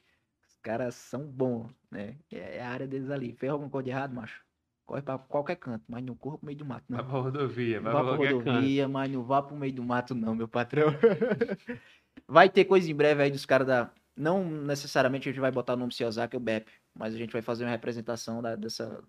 os 0.48 0.56
caras 0.62 0.95
são 0.95 1.26
bons, 1.28 1.70
né? 1.91 2.16
É, 2.32 2.58
é 2.58 2.62
a 2.64 2.70
área 2.70 2.88
deles 2.88 3.10
ali. 3.10 3.34
Fez 3.34 3.52
alguma 3.52 3.70
coisa 3.70 3.84
de 3.84 3.90
errado, 3.90 4.16
macho? 4.16 4.41
Corre 4.86 5.02
pra 5.02 5.18
qualquer 5.18 5.58
canto, 5.58 5.84
mas 5.90 6.02
não 6.04 6.16
corra 6.16 6.38
pro 6.38 6.45
meio 6.45 6.58
do 6.58 6.66
mato, 6.66 6.86
não. 6.88 6.98
Vai 7.00 7.06
pra 7.06 7.20
rodovia, 7.20 7.82
vai 7.82 7.91
pra 7.91 8.02
pra 8.02 8.10
qualquer 8.12 8.34
canto. 8.34 8.45
rodovia, 8.50 8.88
mas 8.88 9.12
não 9.12 9.24
vá 9.24 9.41
pro 9.41 9.58
meio 9.58 9.74
do 9.74 9.84
mato, 9.84 10.16
não, 10.16 10.34
meu 10.36 10.48
patrão. 10.48 10.88
vai 12.28 12.50
ter 12.50 12.66
coisa 12.66 12.90
em 12.90 12.95
breve 12.95 13.24
aí 13.24 13.32
dos 13.32 13.45
caras 13.45 13.68
da. 13.68 13.91
Não 14.16 14.44
necessariamente 14.45 15.28
a 15.28 15.32
gente 15.32 15.41
vai 15.41 15.52
botar 15.52 15.74
o 15.74 15.78
nome 15.78 15.91
Ciosaki 15.94 16.36
ou 16.36 16.41
BEP, 16.41 16.70
mas 16.94 17.14
a 17.14 17.18
gente 17.18 17.34
vai 17.34 17.41
fazer 17.41 17.64
uma 17.66 17.72
representação 17.72 18.41
da, 18.41 18.56
dessa, 18.56 19.04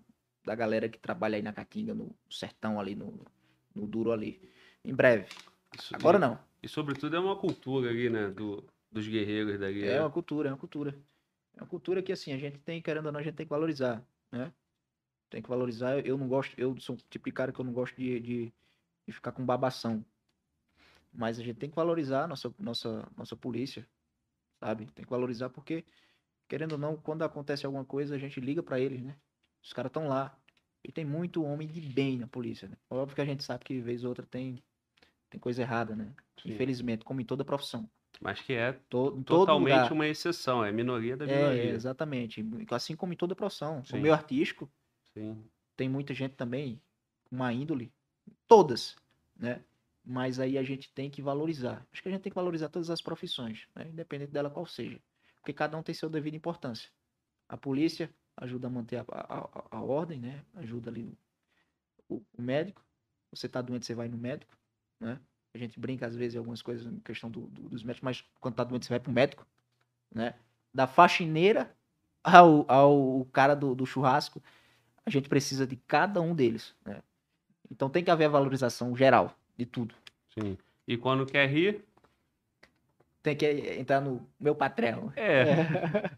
da 0.45 0.55
galera 0.55 0.89
que 0.89 0.99
trabalha 0.99 1.37
aí 1.37 1.43
na 1.43 1.53
Caatinga, 1.53 1.93
no 1.95 2.11
sertão 2.31 2.81
ali, 2.81 2.95
no, 2.95 3.21
no 3.75 3.87
duro 3.87 4.11
ali. 4.13 4.41
Em 4.85 4.95
breve. 4.95 5.27
Isso- 5.79 5.95
Agora 5.95 6.17
e- 6.17 6.21
não. 6.21 6.39
E 6.63 6.69
sobretudo 6.69 7.15
é 7.15 7.21
uma 7.21 7.37
cultura 7.37 7.91
ali, 7.91 8.09
né? 8.09 8.29
Do, 8.31 8.65
dos 8.95 9.09
guerreiros 9.09 9.59
dali. 9.59 9.83
É 9.83 9.95
né? 9.95 10.01
uma 10.01 10.11
cultura, 10.11 10.49
é 10.49 10.53
uma 10.53 10.59
cultura. 10.59 10.97
É 11.57 11.61
uma 11.61 11.67
cultura 11.67 12.03
que, 12.03 12.13
assim, 12.13 12.33
a 12.33 12.39
gente 12.39 12.59
tem, 12.59 12.81
querendo 12.81 13.07
ou 13.07 13.13
não, 13.13 13.21
a 13.21 13.23
gente 13.23 13.35
tem 13.35 13.45
que 13.45 13.51
valorizar, 13.51 14.03
né? 14.31 14.53
Tem 15.29 15.43
que 15.43 15.49
valorizar. 15.49 15.99
Eu 16.07 16.17
não 16.17 16.29
gosto, 16.29 16.55
eu 16.59 16.79
sou 16.81 16.95
um 16.95 16.99
tipo 17.11 17.25
de 17.27 17.33
cara 17.33 17.53
que 17.53 17.61
eu 17.61 17.65
não 17.65 17.73
gosto 17.73 17.97
de, 17.97 18.21
de, 18.21 18.53
de 19.07 19.13
ficar 19.13 19.33
com 19.33 19.45
babação. 19.45 20.05
Mas 21.13 21.39
a 21.39 21.43
gente 21.43 21.59
tem 21.59 21.69
que 21.69 21.77
valorizar 21.77 22.25
a 22.25 22.29
nossa, 22.29 22.55
nossa, 22.59 23.09
nossa 23.17 23.37
polícia, 23.37 23.87
sabe? 24.61 24.87
Tem 24.87 25.05
que 25.05 25.11
valorizar 25.11 25.51
porque, 25.51 25.85
querendo 26.49 26.73
ou 26.73 26.79
não, 26.79 26.97
quando 26.97 27.23
acontece 27.23 27.67
alguma 27.67 27.85
coisa, 27.85 28.15
a 28.15 28.19
gente 28.19 28.41
liga 28.41 28.63
pra 28.63 28.79
eles, 28.79 29.03
né? 29.03 29.17
Os 29.63 29.73
caras 29.73 29.91
estão 29.91 30.09
lá. 30.09 30.37
E 30.85 30.93
tem 30.93 31.05
muito 31.05 31.43
homem 31.43 31.67
de 31.67 31.81
bem 31.81 32.19
na 32.19 32.29
polícia, 32.29 32.69
né? 32.69 32.77
Óbvio 32.91 33.15
que 33.17 33.21
a 33.21 33.25
gente 33.25 33.43
sabe 33.43 33.65
que, 33.65 33.81
vez 33.81 34.05
ou 34.05 34.11
outra, 34.11 34.27
tem, 34.27 34.63
tem 35.31 35.41
coisa 35.41 35.63
errada, 35.63 35.97
né? 35.97 36.13
Sim. 36.41 36.53
Infelizmente, 36.53 37.05
como 37.05 37.21
em 37.21 37.25
toda 37.25 37.45
profissão. 37.45 37.89
Mas 38.21 38.41
que 38.41 38.53
é 38.53 38.73
To, 38.91 39.23
totalmente 39.23 39.73
lugar. 39.73 39.93
uma 39.93 40.07
exceção, 40.07 40.65
é 40.65 40.73
minoria 40.73 41.17
da 41.17 41.27
É, 41.27 41.35
minoria. 41.37 41.75
exatamente. 41.75 42.45
Assim 42.71 42.97
como 42.97 43.13
em 43.13 43.17
toda 43.17 43.35
profissão. 43.35 43.85
Sim. 43.85 43.97
No 43.97 44.03
meio 44.03 44.15
artístico, 44.15 44.71
Sim. 45.13 45.45
tem 45.77 45.89
muita 45.89 46.15
gente 46.15 46.35
também 46.35 46.81
uma 47.31 47.53
índole. 47.53 47.93
Todas, 48.47 48.97
né? 49.37 49.65
Mas 50.05 50.39
aí 50.39 50.59
a 50.59 50.63
gente 50.63 50.93
tem 50.93 51.11
que 51.11 51.23
valorizar. 51.23 51.87
Acho 51.93 52.03
que 52.03 52.09
a 52.09 52.13
gente 52.13 52.23
tem 52.23 52.31
que 52.31 52.37
valorizar 52.37 52.69
todas 52.69 52.91
as 52.91 53.01
profissões, 53.01 53.67
né? 53.75 53.89
Independente 53.89 54.31
dela 54.31 54.51
qual 54.51 54.67
seja. 54.67 55.01
Porque 55.41 55.53
cada 55.53 55.77
um 55.77 55.83
tem 55.83 55.95
seu 55.95 56.09
devido 56.11 56.35
importância. 56.35 56.91
A 57.49 57.57
polícia 57.57 58.15
ajuda 58.37 58.69
a 58.69 58.71
manter 58.71 58.99
a, 58.99 59.05
a, 59.11 59.79
a- 59.79 59.83
ordem, 59.83 60.21
né? 60.21 60.45
Ajuda 60.55 60.91
ali 60.91 61.19
o, 62.09 62.23
o 62.37 62.43
médico. 62.43 62.85
Você 63.31 63.49
tá 63.49 63.61
doente, 63.63 63.87
você 63.87 63.95
vai 63.95 64.09
no 64.09 64.17
médico, 64.19 64.57
né? 65.01 65.21
A 65.55 65.59
gente 65.59 65.79
brinca 65.79 66.07
às 66.07 66.17
vezes 66.17 66.35
em 66.35 66.39
algumas 66.39 66.61
coisas 66.63 66.85
em 66.87 66.99
questão 66.99 67.31
do- 67.31 67.47
do- 67.47 67.69
dos 67.69 67.83
médicos, 67.85 68.05
mas 68.05 68.25
quando 68.41 68.55
tá 68.57 68.65
doente, 68.65 68.87
você 68.87 68.93
vai 68.93 68.99
pro 69.01 69.13
médico, 69.13 69.47
né? 70.13 70.35
Da 70.73 70.87
faxineira 70.87 71.73
ao, 72.23 72.65
ao 72.69 73.25
cara 73.33 73.55
do, 73.55 73.75
do 73.75 73.87
churrasco, 73.87 74.43
a 75.07 75.11
gente 75.11 75.29
precisa 75.29 75.67
de 75.67 75.77
cada 75.77 76.21
um 76.21 76.35
deles, 76.35 76.75
né? 76.85 77.01
Então 77.71 77.89
tem 77.89 78.03
que 78.03 78.11
haver 78.11 78.25
a 78.25 78.29
valorização 78.31 78.97
geral 78.97 79.37
de 79.57 79.65
tudo. 79.65 79.95
Sim. 80.37 80.59
E 80.89 80.97
quando 80.97 81.25
quer 81.25 81.49
rir, 81.49 81.85
Tem 83.23 83.35
que 83.37 83.47
entrar 83.47 84.01
no 84.01 84.27
meu 84.39 84.55
patrão. 84.55 85.13
é. 85.17 85.45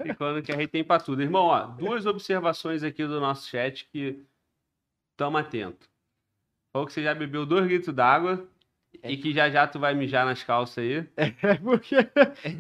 E 0.05 0.15
quando 0.15 0.43
quer 0.43 0.57
rir, 0.59 0.67
tem 0.67 0.83
pra 0.83 0.99
tudo. 0.99 1.23
Irmão, 1.23 1.45
ó, 1.47 1.67
duas 1.67 2.05
observações 2.07 2.83
aqui 2.83 3.07
do 3.07 3.21
nosso 3.21 3.49
chat 3.49 3.87
que 3.93 4.25
tamo 5.17 5.37
atento. 5.37 5.89
Falou 6.73 6.87
que 6.87 6.93
você 6.93 7.03
já 7.03 7.15
bebeu 7.15 7.45
dois 7.47 7.67
litros 7.67 7.95
d'água 7.95 8.49
e 9.05 9.17
que 9.17 9.33
já 9.33 9.51
já 9.51 9.67
tu 9.67 9.79
vai 9.79 9.95
mijar 9.95 10.25
nas 10.25 10.43
calças 10.43 10.79
aí. 10.79 11.07
É 11.43 11.55
porque, 11.55 11.95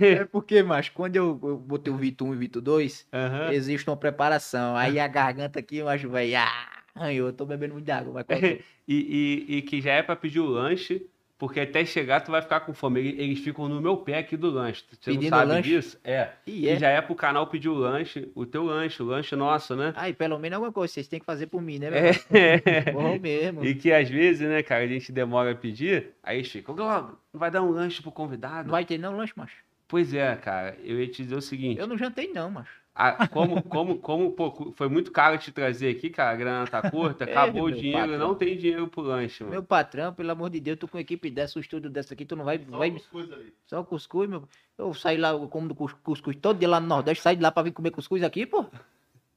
é 0.04 0.24
porque, 0.24 0.62
mas 0.62 0.88
quando 0.88 1.16
eu, 1.16 1.38
eu 1.42 1.56
botei 1.58 1.92
o 1.92 1.96
Vito 1.96 2.24
1 2.24 2.32
e 2.32 2.36
o 2.36 2.38
Vito 2.38 2.60
2, 2.60 3.06
Aham. 3.12 3.52
existe 3.52 3.88
uma 3.88 3.96
preparação. 3.96 4.76
Aí 4.76 4.98
a 4.98 5.06
garganta 5.08 5.58
aqui, 5.58 5.76
eu 5.76 5.88
acho, 5.88 6.08
vai, 6.08 6.34
ah, 6.34 7.12
eu 7.12 7.32
tô 7.32 7.44
bebendo 7.44 7.74
muita 7.74 7.96
água. 7.96 8.24
Vai. 8.26 8.60
E, 8.88 9.44
e, 9.48 9.56
e 9.56 9.62
que 9.62 9.80
já 9.80 9.94
é 9.94 10.02
pra 10.04 10.14
pedir 10.14 10.38
o 10.38 10.46
lanche, 10.46 11.10
porque 11.38 11.60
até 11.60 11.84
chegar 11.84 12.20
tu 12.20 12.30
vai 12.30 12.40
ficar 12.40 12.60
com 12.60 12.72
fome. 12.72 13.00
Eles- 13.00 13.38
ficam 13.40 13.68
no 13.68 13.80
meu 13.80 13.96
pé 13.98 14.18
aqui 14.18 14.36
do 14.36 14.50
lanche. 14.50 14.84
Você 14.90 15.10
não 15.10 15.16
Pedindo 15.18 15.30
sabe 15.36 15.50
lanche? 15.52 15.68
disso? 15.68 16.00
É. 16.02 16.30
E 16.46 16.64
E 16.64 16.68
é. 16.68 16.78
já 16.78 16.88
é 16.88 17.00
pro 17.00 17.14
canal 17.14 17.46
pedir 17.46 17.68
o 17.68 17.74
lanche, 17.74 18.30
o 18.34 18.46
teu 18.46 18.64
lanche, 18.64 19.02
o 19.02 19.06
lanche 19.06 19.36
nosso, 19.36 19.76
né? 19.76 19.92
Aí, 19.96 20.12
pelo 20.14 20.38
menos 20.38 20.56
alguma 20.56 20.72
coisa 20.72 20.92
vocês 20.94 21.06
têm 21.08 21.20
que 21.20 21.26
fazer 21.26 21.46
por 21.48 21.60
mim, 21.60 21.78
né, 21.78 21.90
meu? 21.90 21.98
É. 22.00 22.92
Bom 22.92 23.18
mesmo. 23.18 23.64
E 23.64 23.74
que 23.74 23.92
às 23.92 24.08
vezes, 24.08 24.48
né, 24.48 24.62
cara, 24.62 24.84
a 24.84 24.88
gente 24.88 25.12
demora 25.12 25.52
a 25.52 25.54
pedir, 25.54 26.08
aí 26.22 26.38
eles 26.38 26.50
ficam, 26.50 26.74
"Globo, 26.74 27.18
não 27.32 27.38
vai 27.40 27.50
dar 27.50 27.62
um 27.62 27.70
lanche 27.70 28.00
pro 28.02 28.10
convidado? 28.10 28.64
Não 28.64 28.72
vai 28.72 28.84
ter 28.84 28.96
não 28.98 29.16
lanche, 29.16 29.32
macho. 29.36 29.56
Pois 29.88 30.12
é, 30.14 30.34
cara, 30.36 30.76
eu 30.82 30.98
ia 31.00 31.06
te 31.06 31.22
dizer 31.22 31.36
o 31.36 31.40
seguinte, 31.42 31.78
Eu 31.78 31.86
não 31.86 31.96
jantei 31.98 32.32
não, 32.32 32.50
macho. 32.50 32.85
A- 32.96 33.28
como, 33.28 33.62
como, 33.62 33.98
como 33.98 34.30
pô, 34.32 34.72
foi 34.74 34.88
muito 34.88 35.12
caro 35.12 35.36
te 35.38 35.52
trazer 35.52 35.90
aqui, 35.94 36.08
cara, 36.10 36.30
a 36.30 36.36
grana 36.36 36.66
tá 36.66 36.90
curta, 36.90 37.24
É, 37.28 37.30
acabou 37.30 37.64
o 37.64 37.68
meu 37.68 37.76
dinheiro, 37.76 37.98
patrão. 38.12 38.18
não 38.18 38.34
tem 38.34 38.56
dinheiro 38.56 38.88
pro 38.88 39.02
lanche, 39.02 39.42
mano. 39.44 39.52
Meu 39.52 39.62
patrão, 39.62 40.12
pelo 40.14 40.30
amor 40.32 40.48
de 40.50 40.58
Deus, 40.60 40.78
tu 40.78 40.88
com 40.88 40.98
equipe 40.98 41.30
dessa, 41.30 41.58
um 41.58 41.62
estúdio 41.62 41.90
dessa 41.90 42.14
aqui, 42.14 42.24
tu 42.24 42.34
não 42.34 42.44
vai... 42.44 42.58
Só 42.58 42.78
vai... 42.78 42.90
coisas 43.12 43.32
ali. 43.32 43.52
Só 43.66 43.82
cuscuz, 43.84 44.28
meu. 44.28 44.48
Eu 44.78 44.94
saí 44.94 45.16
lá, 45.18 45.30
eu 45.30 45.46
como 45.48 45.68
do 45.68 45.74
cus- 45.74 45.94
cuscuz 46.02 46.36
todo 46.36 46.58
dia 46.58 46.68
lá 46.68 46.80
no 46.80 46.86
Nordeste, 46.86 47.22
saí 47.22 47.36
de 47.36 47.42
lá 47.42 47.52
pra 47.52 47.62
vir 47.62 47.72
comer 47.72 47.90
cuscuz 47.90 48.22
aqui, 48.22 48.46
pô. 48.46 48.64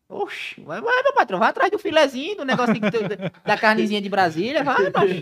Oxi, 0.08 0.60
vai, 0.62 0.82
vai, 0.82 1.04
meu 1.04 1.14
patrão, 1.14 1.38
vai 1.38 1.50
atrás 1.50 1.70
do 1.70 1.78
filezinho, 1.78 2.38
do 2.38 2.44
negócio 2.46 2.74
de- 2.74 2.80
da, 3.46 3.58
carnezinha 3.58 4.02
de 4.02 4.10
Brasília, 4.10 4.64
vai, 4.64 4.90
macho. 4.90 5.22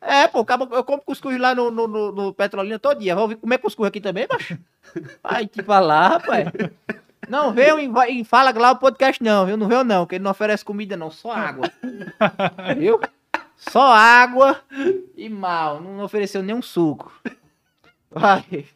É, 0.00 0.28
pô, 0.28 0.44
eu 0.72 0.84
como 0.84 1.02
cuscuz 1.02 1.36
lá 1.40 1.54
no, 1.54 1.70
no, 1.72 1.88
no, 1.88 2.12
no 2.12 2.34
Petrolina 2.34 2.78
todo 2.78 3.00
dia. 3.00 3.16
Vou 3.16 3.26
vir 3.28 3.36
comer 3.36 3.58
cuscuz 3.58 3.88
aqui 3.88 4.00
também, 4.00 4.26
macho? 4.30 4.56
Vai 5.22 5.46
te 5.46 5.62
falar, 5.62 6.08
rapaz. 6.08 6.48
Não 7.28 7.52
veio 7.52 7.78
e, 7.78 8.20
e 8.20 8.24
fala 8.24 8.52
lá 8.52 8.72
o 8.72 8.78
podcast, 8.78 9.22
não, 9.22 9.46
viu? 9.46 9.56
Não 9.56 9.68
veio, 9.68 9.84
não, 9.84 10.06
que 10.06 10.16
ele 10.16 10.24
não 10.24 10.30
oferece 10.30 10.64
comida, 10.64 10.96
não, 10.96 11.10
só 11.10 11.30
água. 11.32 11.70
Viu? 12.76 13.00
Só 13.56 13.92
água 13.92 14.60
e 15.16 15.28
mal, 15.28 15.80
não 15.80 16.02
ofereceu 16.02 16.42
nenhum 16.42 16.60
suco. 16.60 17.12
Vai. 18.10 18.66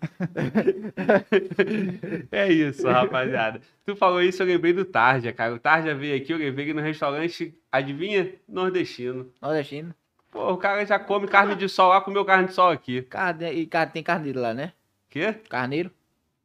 É 2.32 2.50
isso, 2.50 2.88
rapaziada. 2.88 3.60
Tu 3.84 3.94
falou 3.96 4.22
isso, 4.22 4.42
eu 4.42 4.46
lembrei 4.46 4.72
do 4.72 4.84
Tarja, 4.84 5.32
cara. 5.32 5.54
O 5.54 5.58
Tarja 5.58 5.94
veio 5.94 6.16
aqui, 6.16 6.32
eu 6.32 6.38
levei 6.38 6.66
ele 6.66 6.74
no 6.74 6.80
restaurante, 6.80 7.54
adivinha? 7.70 8.32
Nordestino. 8.48 9.30
Nordestino. 9.42 9.94
Pô, 10.30 10.52
o 10.52 10.56
cara 10.56 10.84
já 10.86 10.98
come 10.98 11.26
carne 11.26 11.54
de 11.54 11.68
sol 11.68 11.90
lá, 11.90 12.00
comeu 12.00 12.24
carne 12.24 12.48
de 12.48 12.54
sol 12.54 12.70
aqui. 12.70 13.02
Carne, 13.02 13.50
e 13.52 13.66
carne, 13.66 13.92
tem 13.92 14.02
carneiro 14.02 14.40
lá, 14.40 14.54
né? 14.54 14.72
Quê? 15.10 15.34
Carneiro. 15.48 15.90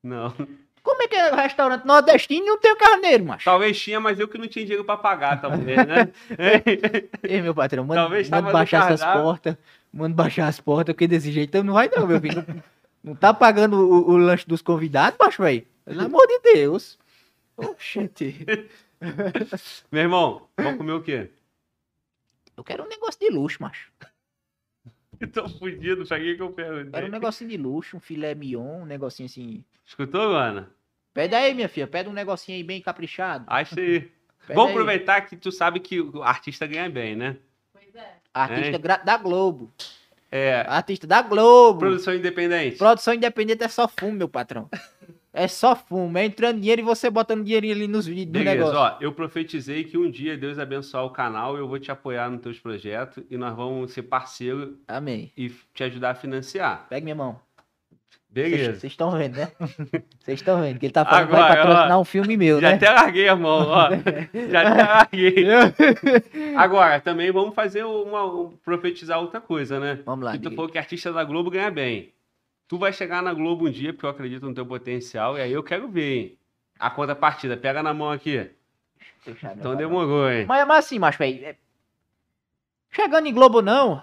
Não. 0.04 0.34
Como 0.84 1.04
é 1.04 1.08
que 1.08 1.16
é 1.16 1.36
restaurante 1.36 1.86
nordestino 1.86 2.44
e 2.44 2.50
não 2.50 2.60
tem 2.60 2.72
o 2.72 2.76
carneiro, 2.76 3.26
macho? 3.26 3.46
Talvez 3.46 3.80
tinha, 3.80 4.00
mas 4.00 4.20
eu 4.20 4.28
que 4.28 4.38
não 4.38 4.48
tinha 4.48 4.66
dinheiro 4.66 4.84
pra 4.84 4.98
pagar 4.98 5.40
também, 5.40 5.76
né? 5.76 6.12
Ei, 7.24 7.42
meu 7.42 7.54
patrão, 7.54 7.84
manda, 7.84 8.02
Talvez 8.02 8.30
manda 8.30 8.52
baixar 8.52 8.92
essas 8.92 9.14
portas. 9.14 9.56
Manda 9.94 10.16
baixar 10.16 10.48
as 10.48 10.60
portas, 10.60 10.94
porque 10.94 11.08
desse 11.08 11.32
jeito 11.32 11.64
não 11.64 11.74
vai 11.74 11.90
não, 11.96 12.08
meu 12.08 12.20
filho. 12.20 12.44
Não, 12.48 12.64
não 13.04 13.16
tá 13.16 13.34
pagando 13.34 13.78
o, 13.78 14.12
o 14.12 14.18
lanche 14.18 14.48
dos 14.48 14.62
convidados, 14.62 15.18
macho, 15.20 15.44
velho? 15.44 15.66
Pelo 15.86 16.06
amor 16.06 16.26
de 16.28 16.40
Deus. 16.54 16.98
Oxente. 17.58 18.46
Meu 19.92 20.04
irmão, 20.04 20.48
vamos 20.58 20.78
comer 20.78 20.94
o 20.94 21.02
quê? 21.02 21.30
Eu 22.56 22.64
quero 22.64 22.84
um 22.84 22.88
negócio 22.88 23.20
de 23.20 23.30
luxo, 23.30 23.58
macho. 23.62 23.92
Tô 25.34 25.48
fudido, 25.50 26.06
cheguei 26.06 26.36
que 26.36 26.42
eu 26.42 26.48
Eu 26.48 26.54
quero 26.54 26.74
um 26.74 26.78
perguntei. 26.92 27.10
negocinho 27.10 27.50
de 27.50 27.58
luxo, 27.58 27.98
um 27.98 28.00
filé 28.00 28.34
mignon, 28.36 28.82
um 28.82 28.86
negocinho 28.86 29.28
assim. 29.28 29.64
Escutou, 29.86 30.28
Luana? 30.30 30.70
Pede 31.14 31.36
aí, 31.36 31.54
minha 31.54 31.68
filha, 31.70 31.88
pede 31.88 32.10
um 32.10 32.14
negocinho 32.14 32.58
aí 32.58 32.64
bem 32.64 32.82
caprichado. 32.82 33.46
Acho 33.48 33.78
aí. 33.80 34.10
Vamos 34.48 34.66
aí. 34.68 34.72
aproveitar 34.72 35.22
que 35.22 35.36
tu 35.36 35.52
sabe 35.52 35.80
que 35.80 36.00
o 36.02 36.24
artista 36.24 36.66
ganha 36.66 36.90
bem, 36.90 37.16
né? 37.16 37.38
Artista 38.34 38.76
É. 38.76 38.80
gra- 38.80 38.98
da 38.98 39.18
Globo. 39.18 39.72
É. 40.32 40.62
Artista 40.68 41.06
da 41.06 41.22
Globo. 41.22 41.80
Produção 41.80 42.14
independente. 42.16 42.78
Produção 42.78 43.14
independente 43.14 43.64
é 43.64 43.68
só 43.68 43.88
fumo, 43.90 44.14
meu 44.14 44.30
patrão. 44.30 44.70
É 45.34 45.48
só 45.48 45.76
fumo. 45.76 46.18
É 46.18 46.26
entrando 46.26 46.60
dinheiro 46.60 46.82
e 46.82 46.84
você 46.86 47.10
botando 47.10 47.44
dinheirinho 47.46 47.74
ali 47.74 47.88
nos 47.88 48.06
vídeos 48.06 48.28
do 48.28 48.32
Beleza, 48.34 48.56
negócio. 48.58 48.78
ó, 48.80 48.98
eu 49.00 49.14
profetizei 49.14 49.84
que 49.86 49.98
um 49.98 50.12
dia 50.12 50.38
Deus 50.38 50.60
abençoar 50.60 51.06
o 51.06 51.10
canal, 51.10 51.58
eu 51.58 51.68
vou 51.68 51.80
te 51.80 51.90
apoiar 51.92 52.30
nos 52.30 52.42
teus 52.42 52.60
projetos 52.60 53.24
e 53.30 53.38
nós 53.38 53.56
vamos 53.56 53.92
ser 53.94 54.04
parceiro 54.04 54.78
Amém. 54.88 55.32
e 55.38 55.50
te 55.74 55.84
ajudar 55.86 56.12
a 56.12 56.16
financiar. 56.16 56.86
Pega 56.90 57.04
minha 57.04 57.16
mão. 57.16 57.40
Beleza. 58.30 58.80
Vocês 58.80 58.94
estão 58.94 59.12
vendo, 59.12 59.36
né? 59.38 59.52
Vocês 60.20 60.40
estão 60.40 60.62
vendo 60.62 60.80
que 60.80 60.86
ele 60.86 60.94
tá 60.94 61.04
falando 61.06 61.28
que 61.28 61.34
Agora, 61.36 61.48
vai 61.48 61.58
patrocinar 61.58 61.98
ó, 61.98 62.02
um 62.02 62.06
filme 62.06 62.38
meu, 62.38 62.62
Já 62.62 62.70
né? 62.70 62.76
até 62.76 62.90
larguei 62.90 63.28
a 63.28 63.36
mão, 63.36 63.68
ó. 63.68 63.90
Já 64.52 64.62
até 64.70 64.84
larguei. 64.84 65.46
Agora, 66.56 67.00
também 67.02 67.32
vamos 67.32 67.54
fazer 67.54 67.84
uma, 67.84 68.26
um- 68.26 68.52
profetizar 68.64 69.20
outra 69.20 69.42
coisa, 69.42 69.80
né? 69.80 70.00
Vamos 70.06 70.24
lá, 70.26 70.32
Que 70.34 70.40
tu 70.40 70.52
falou 70.52 70.70
que 70.70 70.78
artista 70.78 71.12
da 71.12 71.24
Globo 71.26 71.50
ganha 71.52 71.70
bem. 71.72 72.14
Tu 72.72 72.78
vai 72.78 72.94
chegar 72.94 73.22
na 73.22 73.34
Globo 73.34 73.68
um 73.68 73.70
dia, 73.70 73.92
porque 73.92 74.06
eu 74.06 74.10
acredito 74.10 74.46
no 74.48 74.54
teu 74.54 74.66
potencial, 74.66 75.38
e 75.38 75.42
aí 75.42 75.52
eu 75.52 75.62
quero 75.62 75.90
ver, 75.90 76.14
hein? 76.18 76.38
A 76.80 76.90
contrapartida, 76.90 77.58
pega 77.58 77.84
na 77.84 77.94
mão 77.94 78.10
aqui. 78.10 78.50
Então 79.58 79.76
demorou, 79.76 80.32
hein? 80.32 80.46
Mas, 80.46 80.66
mas 80.66 80.86
assim, 80.86 80.98
macho, 80.98 81.18
velho. 81.18 81.44
é- 81.44 81.58
Chegando 82.90 83.28
em 83.28 83.34
Globo, 83.34 83.62
não. 83.62 84.02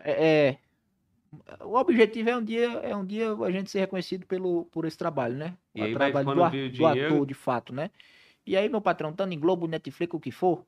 É, 0.00 0.48
é- 0.48 0.58
O 1.60 1.76
objetivo 1.76 2.30
é 2.30 2.36
um 2.38 2.42
dia, 2.42 2.72
é 2.78 2.96
um 2.96 3.04
dia 3.04 3.34
a 3.34 3.50
gente 3.50 3.70
ser 3.70 3.80
reconhecido 3.80 4.24
pelo, 4.24 4.64
por 4.72 4.86
esse 4.86 4.96
trabalho, 4.96 5.34
né? 5.36 5.54
E 5.74 5.82
o 5.82 5.84
aí 5.84 5.92
vai- 5.92 6.10
trabalho 6.10 6.24
do, 6.24 6.42
ar- 6.42 6.50
do 6.78 6.86
ator, 6.86 7.26
de 7.26 7.34
fato, 7.34 7.74
né? 7.74 7.90
E 8.46 8.56
aí, 8.56 8.66
meu 8.66 8.80
patrão, 8.80 9.10
estando 9.10 9.32
em 9.34 9.38
Globo, 9.38 9.66
Netflix, 9.66 10.14
o 10.14 10.18
que 10.20 10.30
for, 10.30 10.64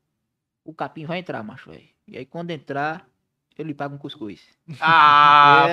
o 0.66 0.74
capim 0.74 1.06
vai 1.06 1.18
entrar, 1.20 1.42
macho, 1.42 1.70
velho. 1.70 1.88
E 2.06 2.18
aí, 2.18 2.26
quando 2.26 2.50
entrar, 2.50 3.08
eu 3.58 3.64
lhe 3.64 3.74
pago 3.74 3.96
um 3.96 3.98
cuscuz. 3.98 4.40
Ah, 4.80 5.66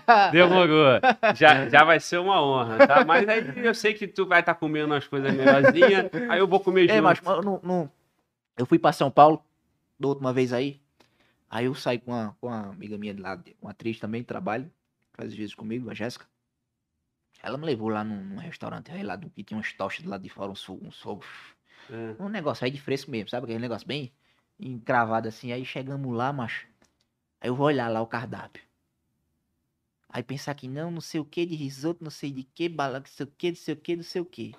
É. 0.06 0.30
Demorou. 0.30 1.00
Já, 1.34 1.68
já 1.68 1.84
vai 1.84 2.00
ser 2.00 2.18
uma 2.18 2.42
honra, 2.42 2.86
tá? 2.86 3.04
Mas 3.04 3.28
aí 3.28 3.44
eu 3.56 3.74
sei 3.74 3.92
que 3.94 4.06
tu 4.08 4.26
vai 4.26 4.40
estar 4.40 4.54
comendo 4.54 4.86
umas 4.86 5.06
coisas 5.06 5.32
melhorzinhas, 5.34 6.10
aí 6.28 6.38
eu 6.38 6.46
vou 6.48 6.60
comer 6.60 6.88
É, 6.88 6.94
junto. 6.94 7.02
macho, 7.02 7.22
eu, 7.26 7.42
não, 7.42 7.60
não- 7.62 7.90
eu 8.56 8.64
fui 8.66 8.78
pra 8.78 8.92
São 8.92 9.10
Paulo, 9.10 9.42
da 9.98 10.08
última 10.08 10.32
vez 10.32 10.52
aí. 10.52 10.80
Aí 11.48 11.64
eu 11.66 11.74
saí 11.74 11.98
com 11.98 12.12
uma, 12.12 12.36
com 12.40 12.46
uma 12.46 12.70
amiga 12.70 12.96
minha 12.96 13.12
de 13.12 13.20
lá, 13.20 13.38
uma 13.60 13.72
atriz 13.72 13.98
também, 13.98 14.22
que 14.22 14.28
trabalha, 14.28 14.70
faz 15.14 15.34
vezes 15.34 15.54
comigo, 15.54 15.90
a 15.90 15.94
Jéssica. 15.94 16.24
Ela 17.42 17.56
me 17.56 17.64
levou 17.66 17.88
lá 17.88 18.04
num, 18.04 18.22
num 18.22 18.36
restaurante 18.38 18.92
aí 18.92 19.02
lá 19.02 19.16
do 19.16 19.30
que 19.30 19.42
tinha 19.42 19.56
umas 19.58 19.72
tochas 19.72 20.04
do 20.04 20.10
lado 20.10 20.22
de 20.22 20.28
fora, 20.28 20.54
fogos, 20.54 20.86
uns 20.88 21.00
fogos. 21.00 21.26
É. 21.90 22.22
Um 22.22 22.28
negócio 22.28 22.64
aí 22.64 22.70
de 22.70 22.80
fresco 22.80 23.10
mesmo, 23.10 23.28
sabe? 23.30 23.44
Aquele 23.44 23.58
negócio 23.58 23.86
bem 23.88 24.12
encravado 24.60 25.28
assim. 25.28 25.52
Aí 25.52 25.64
chegamos 25.64 26.14
lá, 26.14 26.32
macho. 26.32 26.66
Aí 27.40 27.48
eu 27.48 27.54
vou 27.54 27.66
olhar 27.66 27.88
lá 27.88 28.00
o 28.00 28.06
cardápio. 28.06 28.62
Aí 30.08 30.22
pensar 30.22 30.54
que 30.54 30.68
não, 30.68 30.90
não 30.90 31.00
sei 31.00 31.20
o 31.20 31.24
que 31.24 31.46
de 31.46 31.54
risoto, 31.54 32.02
não 32.02 32.10
sei 32.10 32.32
de 32.32 32.42
que, 32.42 32.68
bala, 32.68 33.00
não 33.00 33.06
sei 33.06 33.24
o 33.24 33.28
que, 33.28 33.50
não 33.50 33.56
sei 33.56 33.74
o 33.74 33.76
que, 33.76 33.96
não 33.96 34.02
sei 34.02 34.20
o 34.20 34.24
que. 34.24 34.54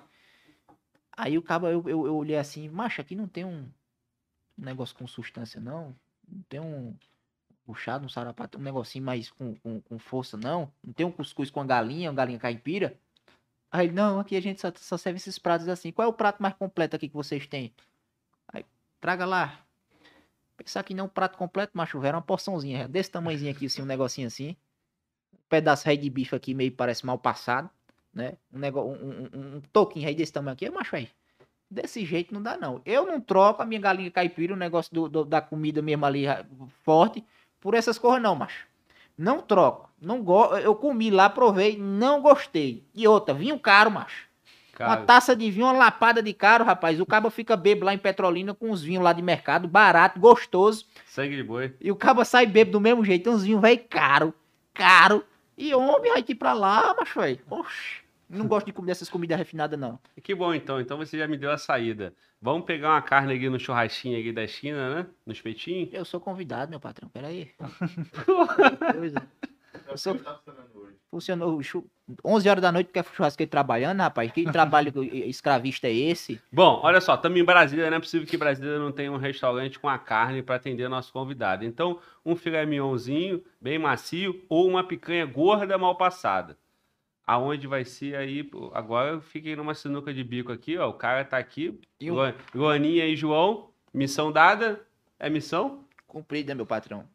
Aí 1.11 1.37
o 1.37 1.41
cabo, 1.41 1.67
eu, 1.67 1.83
eu, 1.87 2.05
eu 2.07 2.15
olhei 2.15 2.37
assim, 2.37 2.69
macho, 2.69 3.01
aqui 3.01 3.15
não 3.15 3.27
tem 3.27 3.43
um, 3.43 3.69
negócio 4.57 4.95
com 4.95 5.07
substância, 5.07 5.59
não. 5.59 5.95
Não 6.27 6.41
tem 6.47 6.59
um 6.59 6.95
puxado, 7.65 8.05
um 8.05 8.09
sarapato, 8.09 8.57
um 8.57 8.61
negocinho 8.61 9.03
mais 9.03 9.29
com, 9.31 9.55
com, 9.55 9.81
com 9.81 9.99
força, 9.99 10.37
não. 10.37 10.71
Não 10.83 10.93
tem 10.93 11.05
um 11.05 11.11
cuscuz 11.11 11.49
com 11.49 11.59
a 11.59 11.65
galinha, 11.65 12.09
uma 12.09 12.15
galinha 12.15 12.39
caipira. 12.39 12.97
Aí 13.71 13.91
não, 13.91 14.19
aqui 14.19 14.35
a 14.35 14.41
gente 14.41 14.61
só, 14.61 14.71
só 14.75 14.97
serve 14.97 15.17
esses 15.17 15.39
pratos 15.39 15.67
assim. 15.67 15.91
Qual 15.91 16.05
é 16.05 16.09
o 16.09 16.13
prato 16.13 16.41
mais 16.41 16.53
completo 16.55 16.95
aqui 16.95 17.07
que 17.07 17.15
vocês 17.15 17.47
têm? 17.47 17.73
Aí, 18.47 18.65
traga 18.99 19.25
lá. 19.25 19.65
Pensar 20.63 20.83
que 20.83 20.93
não 20.93 21.05
é 21.05 21.07
um 21.07 21.09
prato 21.09 21.37
completo, 21.37 21.71
macho, 21.75 22.03
era 22.03 22.15
uma 22.15 22.21
porçãozinha, 22.21 22.87
desse 22.87 23.09
tamanhozinho 23.09 23.51
aqui, 23.51 23.65
assim, 23.65 23.81
um 23.81 23.85
negocinho 23.85 24.27
assim. 24.27 24.55
Um 25.33 25.37
pedaço 25.49 25.89
aí 25.89 25.97
de 25.97 26.09
bife 26.09 26.35
aqui, 26.35 26.53
meio 26.53 26.71
parece 26.71 27.05
mal 27.05 27.17
passado, 27.17 27.69
né? 28.13 28.33
Um, 28.53 28.59
nego... 28.59 28.81
um, 28.81 28.93
um, 28.93 29.55
um, 29.57 29.61
toquinho 29.73 30.07
aí 30.07 30.13
desse 30.15 30.31
tamanho 30.31 30.53
aqui, 30.53 30.69
macho, 30.69 30.95
aí. 30.95 31.09
Desse 31.69 32.05
jeito 32.05 32.33
não 32.33 32.41
dá, 32.41 32.57
não. 32.57 32.81
Eu 32.85 33.05
não 33.05 33.19
troco 33.19 33.61
a 33.61 33.65
minha 33.65 33.79
galinha 33.79 34.11
caipira, 34.11 34.53
o 34.53 34.57
negócio 34.57 34.93
do, 34.93 35.07
do- 35.09 35.25
da 35.25 35.41
comida 35.41 35.81
mesmo 35.81 36.05
ali 36.05 36.25
forte, 36.83 37.23
por 37.59 37.73
essas 37.73 37.97
coisas, 37.97 38.21
não, 38.21 38.35
macho. 38.35 38.67
Não 39.17 39.41
troco. 39.41 39.89
Não 39.99 40.21
go... 40.23 40.57
Eu 40.57 40.75
comi 40.75 41.09
lá, 41.09 41.29
provei, 41.29 41.77
não 41.77 42.21
gostei. 42.21 42.83
E 42.93 43.07
outra, 43.07 43.33
vinho 43.33 43.59
caro, 43.59 43.89
macho. 43.89 44.27
Uma 44.87 44.97
taça 44.97 45.35
de 45.35 45.49
vinho, 45.49 45.65
uma 45.65 45.73
lapada 45.73 46.21
de 46.21 46.33
caro, 46.33 46.63
rapaz. 46.63 46.99
O 46.99 47.05
cabo 47.05 47.29
fica 47.29 47.55
bebo 47.55 47.85
lá 47.85 47.93
em 47.93 47.97
Petrolina 47.97 48.53
com 48.53 48.71
uns 48.71 48.81
vinhos 48.81 49.03
lá 49.03 49.13
de 49.13 49.21
mercado, 49.21 49.67
barato, 49.67 50.19
gostoso. 50.19 50.85
sangue 51.05 51.35
de 51.35 51.43
boi. 51.43 51.73
E 51.79 51.91
o 51.91 51.95
cabo 51.95 52.23
sai 52.23 52.45
bebo 52.45 52.71
do 52.71 52.81
mesmo 52.81 53.03
jeito. 53.03 53.23
Tem 53.23 53.33
uns 53.33 53.43
vinhos, 53.43 53.61
velho, 53.61 53.81
caro, 53.89 54.33
caro. 54.73 55.23
E 55.57 55.73
homem, 55.73 56.11
vai 56.11 56.25
ir 56.27 56.35
pra 56.35 56.53
lá, 56.53 56.95
macho, 56.97 57.19
velho. 57.19 57.39
Oxi. 57.49 58.01
Não 58.29 58.47
gosto 58.47 58.65
de 58.65 58.71
comer 58.71 58.93
essas 58.93 59.09
comidas 59.09 59.37
refinadas, 59.37 59.77
não. 59.77 59.99
Que 60.23 60.33
bom, 60.33 60.53
então. 60.53 60.79
Então 60.79 60.97
você 60.97 61.17
já 61.17 61.27
me 61.27 61.37
deu 61.37 61.51
a 61.51 61.57
saída. 61.57 62.13
Vamos 62.41 62.65
pegar 62.65 62.91
uma 62.91 63.01
carne 63.01 63.33
aqui 63.33 63.49
no 63.49 63.59
churrasquinho 63.59 64.17
aqui 64.17 64.31
da 64.31 64.47
China, 64.47 64.95
né? 64.95 65.07
No 65.25 65.33
espetinho. 65.33 65.89
Eu 65.91 66.05
sou 66.05 66.19
convidado, 66.19 66.71
meu 66.71 66.79
patrão. 66.79 67.09
Peraí. 67.09 67.51
Coisa. 68.97 69.21
Eu 69.87 69.97
sou... 69.97 70.19
Funcionou 71.09 71.61
chu- 71.61 71.85
11 72.23 72.49
horas 72.49 72.61
da 72.61 72.71
noite 72.71 72.87
porque 72.87 72.99
é 72.99 73.03
churrasqueiro 73.03 73.49
trabalhando, 73.49 73.99
rapaz. 73.99 74.31
Que 74.31 74.49
trabalho 74.49 74.91
escravista 75.27 75.87
é 75.87 75.93
esse? 75.93 76.41
Bom, 76.51 76.79
olha 76.83 77.01
só, 77.01 77.15
estamos 77.15 77.37
em 77.39 77.43
Brasília, 77.43 77.89
não 77.89 77.97
é 77.97 77.99
possível 77.99 78.25
que 78.27 78.37
Brasília 78.37 78.79
não 78.79 78.91
tenha 78.93 79.11
um 79.11 79.17
restaurante 79.17 79.77
com 79.77 79.89
a 79.89 79.97
carne 79.99 80.41
para 80.41 80.55
atender 80.55 80.87
nosso 80.89 81.11
convidado. 81.11 81.65
Então, 81.65 81.99
um 82.25 82.35
filé 82.35 82.65
mignonzinho, 82.65 83.43
bem 83.59 83.77
macio, 83.77 84.41
ou 84.47 84.67
uma 84.67 84.83
picanha 84.85 85.25
gorda 85.25 85.77
mal 85.77 85.95
passada. 85.95 86.57
Aonde 87.27 87.67
vai 87.67 87.83
ser 87.85 88.15
aí? 88.15 88.49
Agora 88.73 89.11
eu 89.11 89.21
fiquei 89.21 89.55
numa 89.55 89.73
sinuca 89.73 90.13
de 90.13 90.23
bico 90.23 90.51
aqui, 90.51 90.77
ó. 90.77 90.89
O 90.89 90.93
cara 90.93 91.23
tá 91.25 91.37
aqui. 91.37 91.79
E 91.99 92.09
o- 92.09 92.15
Luan- 92.15 92.33
Luaninha 92.55 93.05
e 93.05 93.15
João, 93.15 93.69
missão 93.93 94.31
dada. 94.31 94.81
É 95.19 95.29
missão? 95.29 95.83
Cumprido, 96.07 96.49
né, 96.49 96.55
meu 96.55 96.65
patrão? 96.65 97.05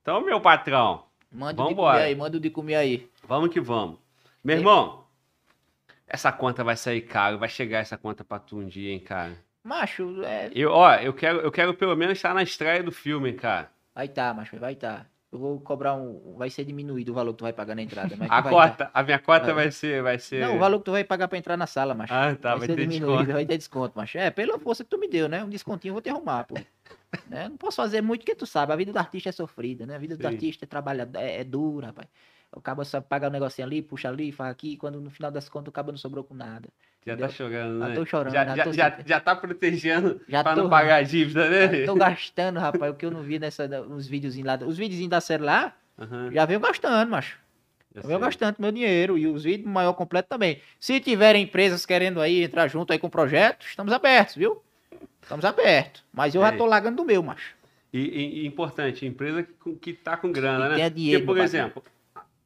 Então, 0.00 0.20
meu 0.22 0.40
patrão, 0.40 1.04
Manda 1.30 1.62
o 1.62 1.68
de 1.68 1.74
comer 1.74 2.02
aí, 2.02 2.14
manda 2.14 2.36
o 2.36 2.40
de 2.40 2.50
comer 2.50 2.74
aí. 2.76 3.08
vamos 3.26 3.50
que 3.50 3.60
vamos. 3.60 3.98
Meu 4.42 4.56
Tem- 4.56 4.64
irmão, 4.64 5.04
essa 6.06 6.32
conta 6.32 6.64
vai 6.64 6.76
sair 6.76 7.02
caro, 7.02 7.38
vai 7.38 7.48
chegar 7.48 7.78
essa 7.80 7.96
conta 7.98 8.24
pra 8.24 8.38
tu 8.38 8.58
um 8.58 8.66
dia, 8.66 8.92
hein, 8.92 9.00
cara. 9.00 9.32
Macho, 9.62 10.22
é. 10.24 10.50
Eu, 10.54 10.70
ó, 10.70 10.94
eu 10.94 11.12
quero, 11.12 11.40
eu 11.40 11.50
quero 11.52 11.74
pelo 11.74 11.94
menos 11.94 12.16
estar 12.16 12.32
na 12.34 12.42
estreia 12.42 12.82
do 12.82 12.90
filme, 12.92 13.32
cara. 13.34 13.70
Vai 13.94 14.08
tá, 14.08 14.32
macho, 14.32 14.56
vai 14.58 14.74
tá. 14.74 15.04
Eu 15.30 15.38
vou 15.38 15.60
cobrar 15.60 15.94
um. 15.94 16.36
Vai 16.38 16.48
ser 16.48 16.64
diminuído 16.64 17.12
o 17.12 17.14
valor 17.14 17.32
que 17.32 17.38
tu 17.38 17.42
vai 17.42 17.52
pagar 17.52 17.74
na 17.74 17.82
entrada. 17.82 18.14
A 18.30 18.40
vai 18.40 18.42
tá. 18.42 18.48
cota, 18.48 18.90
a 18.94 19.02
minha 19.02 19.18
cota 19.18 19.44
Vai. 19.46 19.54
vai 19.64 19.70
ser, 19.70 20.02
vai 20.02 20.18
ser. 20.18 20.40
Não, 20.40 20.56
o 20.56 20.58
valor 20.58 20.78
que 20.78 20.86
tu 20.86 20.92
vai 20.92 21.04
pagar 21.04 21.28
pra 21.28 21.36
entrar 21.36 21.54
na 21.58 21.66
sala, 21.66 21.94
macho. 21.94 22.14
Ah, 22.14 22.34
tá, 22.34 22.54
vai, 22.56 22.66
ser 22.66 22.76
ter 22.76 22.86
diminuído, 22.86 23.16
desconto. 23.18 23.32
vai 23.34 23.44
ter 23.44 23.58
desconto, 23.58 23.98
macho. 23.98 24.16
É, 24.16 24.30
pela 24.30 24.58
força 24.58 24.82
que 24.82 24.88
tu 24.88 24.96
me 24.98 25.06
deu, 25.06 25.28
né? 25.28 25.44
Um 25.44 25.50
descontinho 25.50 25.90
eu 25.90 25.94
vou 25.96 26.00
te 26.00 26.08
arrumar, 26.08 26.44
pô. 26.44 26.54
Né? 27.26 27.48
Não 27.48 27.56
posso 27.56 27.76
fazer 27.76 28.00
muito 28.02 28.20
porque 28.20 28.34
tu 28.34 28.46
sabe, 28.46 28.72
a 28.72 28.76
vida 28.76 28.92
do 28.92 28.98
artista 28.98 29.28
é 29.28 29.32
sofrida, 29.32 29.86
né? 29.86 29.96
A 29.96 29.98
vida 29.98 30.16
do 30.16 30.22
Sim. 30.22 30.26
artista 30.26 30.64
é 30.64 30.68
trabalhada, 30.68 31.20
é, 31.20 31.40
é 31.40 31.44
dura, 31.44 31.88
rapaz. 31.88 32.08
O 32.50 32.60
cabo 32.60 32.82
só 32.84 33.00
paga 33.00 33.28
um 33.28 33.30
negocinho 33.30 33.66
ali, 33.66 33.82
puxa 33.82 34.08
ali, 34.08 34.32
faz 34.32 34.50
aqui, 34.50 34.76
quando 34.76 35.00
no 35.00 35.10
final 35.10 35.30
das 35.30 35.48
contas 35.48 35.68
o 35.68 35.72
cabo 35.72 35.90
não 35.92 35.98
sobrou 35.98 36.24
com 36.24 36.34
nada. 36.34 36.68
Já 37.06 37.16
tá 37.16 37.28
entendeu? 37.28 37.30
chorando, 37.36 37.78
Já 37.80 37.88
né? 37.88 37.94
tô 37.94 38.06
chorando, 38.06 38.32
já, 38.34 38.44
já 38.46 38.56
já, 38.56 38.64
tô 38.64 38.72
já, 38.72 38.98
já 39.06 39.20
tá 39.20 39.36
protegendo 39.36 40.20
Já 40.28 40.42
pra 40.42 40.54
tô- 40.54 40.62
não 40.62 40.70
pagar 40.70 40.96
a 40.96 41.02
dívida, 41.02 41.48
né? 41.50 41.86
Tô 41.86 41.94
gastando, 41.94 42.58
rapaz, 42.58 42.92
o 42.92 42.96
que 42.96 43.04
eu 43.04 43.10
não 43.10 43.22
vi 43.22 43.38
nessa, 43.38 43.68
nos 43.68 44.06
videozinhos 44.06 44.46
lá. 44.46 44.56
Os 44.66 44.78
videozinhos 44.78 45.10
da 45.10 45.20
série 45.20 45.42
lá, 45.42 45.76
Aham, 45.98 46.30
já 46.32 46.44
venho 46.46 46.60
gastando, 46.60 47.10
macho. 47.10 47.38
eu 47.94 48.10
Eu 48.10 48.18
gastando 48.20 48.56
meu 48.58 48.72
dinheiro 48.72 49.18
e 49.18 49.26
os 49.26 49.44
vídeos 49.44 49.70
maior 49.70 49.92
completo 49.92 50.28
também. 50.28 50.60
Se 50.80 51.00
tiverem 51.00 51.42
empresas 51.44 51.84
querendo 51.84 52.20
aí 52.20 52.42
entrar 52.44 52.68
junto 52.68 52.92
aí 52.92 52.98
com 52.98 53.06
o 53.08 53.10
projeto, 53.10 53.66
estamos 53.66 53.92
abertos, 53.92 54.34
viu? 54.36 54.62
Estamos 55.22 55.44
abertos. 55.44 56.02
Mas 56.12 56.34
eu 56.34 56.44
É. 56.44 56.50
já 56.50 56.56
tô 56.56 56.66
largando 56.66 56.96
do 56.98 57.04
meu, 57.04 57.22
macho. 57.22 57.54
E, 57.92 57.98
e- 58.00 58.40
e 58.42 58.46
importante, 58.46 59.06
empresa 59.06 59.42
que, 59.42 59.52
com- 59.54 59.74
que 59.76 59.92
tá 59.92 60.16
com 60.16 60.30
grana, 60.30 60.64
Que 60.64 60.68
né? 60.70 60.74
tenha 60.76 60.90
dinheiro, 60.90 61.24
Porque, 61.24 61.38
por 61.38 61.44
exemplo, 61.44 61.82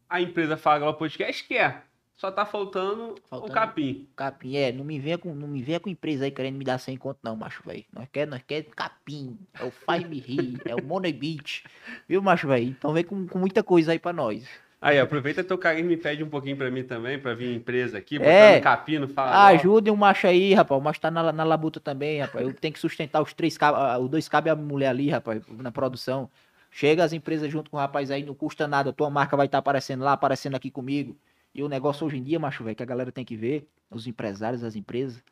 a 0.09 0.21
empresa 0.21 0.57
Fala 0.57 0.89
o 0.89 0.95
Podcast 0.95 1.45
quer. 1.45 1.85
Só 2.15 2.31
tá 2.31 2.47
faltando, 2.47 3.15
o 3.15 3.29
Faltando. 3.29 3.53
capim. 3.53 4.07
Capim, 4.15 4.55
é, 4.57 4.71
não 4.71 4.85
me 4.85 5.01
venha 5.01 5.19
com, 5.19 5.35
não 5.35 5.49
me 5.49 5.61
venha 5.61 5.81
com 5.81 5.89
empresa 5.89 6.25
aí 6.25 6.31
querendo 6.31 6.57
me 6.57 6.65
dar 6.65 6.79
100 6.79 6.97
conto 6.97 7.19
não, 7.23 7.35
macho, 7.35 7.63
velho. 7.67 7.85
Nós 7.93 8.07
quer, 8.13 8.29
nós 8.29 8.41
quer 8.47 8.63
capim, 8.77 9.37
é 9.59 9.65
o 9.65 9.73
Faz 9.73 10.05
Me 10.09 10.21
Rir, 10.21 10.61
é 10.65 10.75
o 10.77 10.85
Money 10.85 11.13
Beach, 11.13 11.65
viu, 12.09 12.23
macho, 12.23 12.47
velho? 12.47 12.67
Então 12.67 12.93
vem 12.93 13.03
com, 13.03 13.27
com 13.27 13.39
muita 13.41 13.65
coisa 13.65 13.91
aí 13.91 13.99
pra 13.99 14.13
nós. 14.13 14.47
Aí, 14.83 14.99
aproveita 14.99 15.45
teu 15.45 15.57
carinho 15.57 15.85
e 15.85 15.89
me 15.91 15.97
pede 15.97 16.25
um 16.25 16.29
pouquinho 16.29 16.57
pra 16.57 16.69
mim 16.69 16.83
também, 16.83 17.17
pra 17.17 17.35
vir 17.35 17.55
empresa 17.55 17.99
aqui, 17.99 18.19
botando 18.19 18.35
É. 18.35 18.61
capim 18.61 18.99
no 18.99 19.07
Fala 19.07 19.31
Ah, 19.31 19.47
ajudem 19.51 19.93
o 19.93 19.97
macho 19.97 20.27
aí, 20.27 20.53
rapaz, 20.55 20.81
o 20.81 20.83
macho 20.83 21.01
tá 21.01 21.09
na, 21.09 21.31
na 21.31 21.45
labuta 21.45 21.79
também, 21.79 22.19
rapaz. 22.21 22.45
Eu 22.45 22.53
tenho 22.53 22.75
que 22.75 22.81
sustentar 22.81 23.23
os 23.23 23.33
três 23.33 23.57
cabos, 23.57 24.05
os 24.05 24.11
dois 24.11 24.29
cabos 24.29 24.49
e 24.49 24.51
a 24.51 24.57
mulher 24.57 24.89
ali, 24.89 25.09
rapaz, 25.09 25.41
na 25.49 25.71
produção. 25.71 26.29
Chega 26.69 27.05
as 27.05 27.13
empresas 27.13 27.49
junto 27.49 27.71
com 27.71 27.77
o 27.77 27.81
rapaz 27.81 28.11
aí, 28.11 28.25
não 28.25 28.35
custa 28.35 28.67
nada, 28.67 28.91
a 28.91 28.93
tua 28.93 29.09
marca 29.09 29.37
vai 29.37 29.47
estar 29.47 29.59
aparecendo 29.59 30.03
lá, 30.03 30.15
aparecendo 30.15 30.57
aqui 30.57 30.69
comigo. 30.69 31.17
E 31.55 31.63
o 31.63 31.69
negócio 31.69 32.05
hoje 32.05 32.17
em 32.17 32.23
dia, 32.25 32.41
macho, 32.41 32.65
velho, 32.65 32.75
que 32.75 32.83
a 32.83 32.87
galera 32.87 33.13
tem 33.13 33.25
que 33.25 33.37
ver, 33.37 33.69
os 33.89 34.09
empresários, 34.09 34.65
as 34.65 34.75
empresas, 34.75 35.23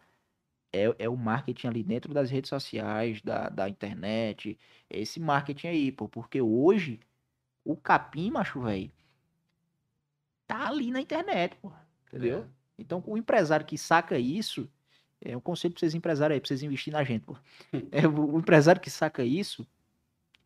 é, 0.72 0.94
é 0.96 1.08
o 1.08 1.16
marketing 1.16 1.66
ali 1.66 1.82
dentro 1.82 2.14
das 2.14 2.30
redes 2.30 2.48
sociais, 2.48 3.20
da, 3.20 3.48
da 3.48 3.68
internet, 3.68 4.56
é 4.88 5.00
esse 5.00 5.18
marketing 5.18 5.66
aí, 5.66 5.90
pô, 5.90 6.08
porque 6.08 6.40
hoje 6.40 7.00
o 7.64 7.76
capim, 7.76 8.30
macho, 8.30 8.60
velho, 8.60 8.90
tá 10.58 10.68
ali 10.68 10.90
na 10.90 11.00
internet, 11.00 11.56
pô, 11.56 11.70
entendeu? 12.08 12.46
Então, 12.78 13.02
o 13.06 13.16
empresário 13.16 13.64
que 13.66 13.76
saca 13.76 14.18
isso, 14.18 14.68
é 15.20 15.36
um 15.36 15.40
conselho 15.40 15.74
pra 15.74 15.80
vocês 15.80 15.94
empresários 15.94 16.34
aí, 16.34 16.40
pra 16.40 16.48
vocês 16.48 16.62
investirem 16.62 16.98
na 16.98 17.04
gente, 17.04 17.24
pô. 17.24 17.36
É, 17.92 18.06
o, 18.06 18.34
o 18.34 18.38
empresário 18.38 18.80
que 18.80 18.90
saca 18.90 19.24
isso, 19.24 19.66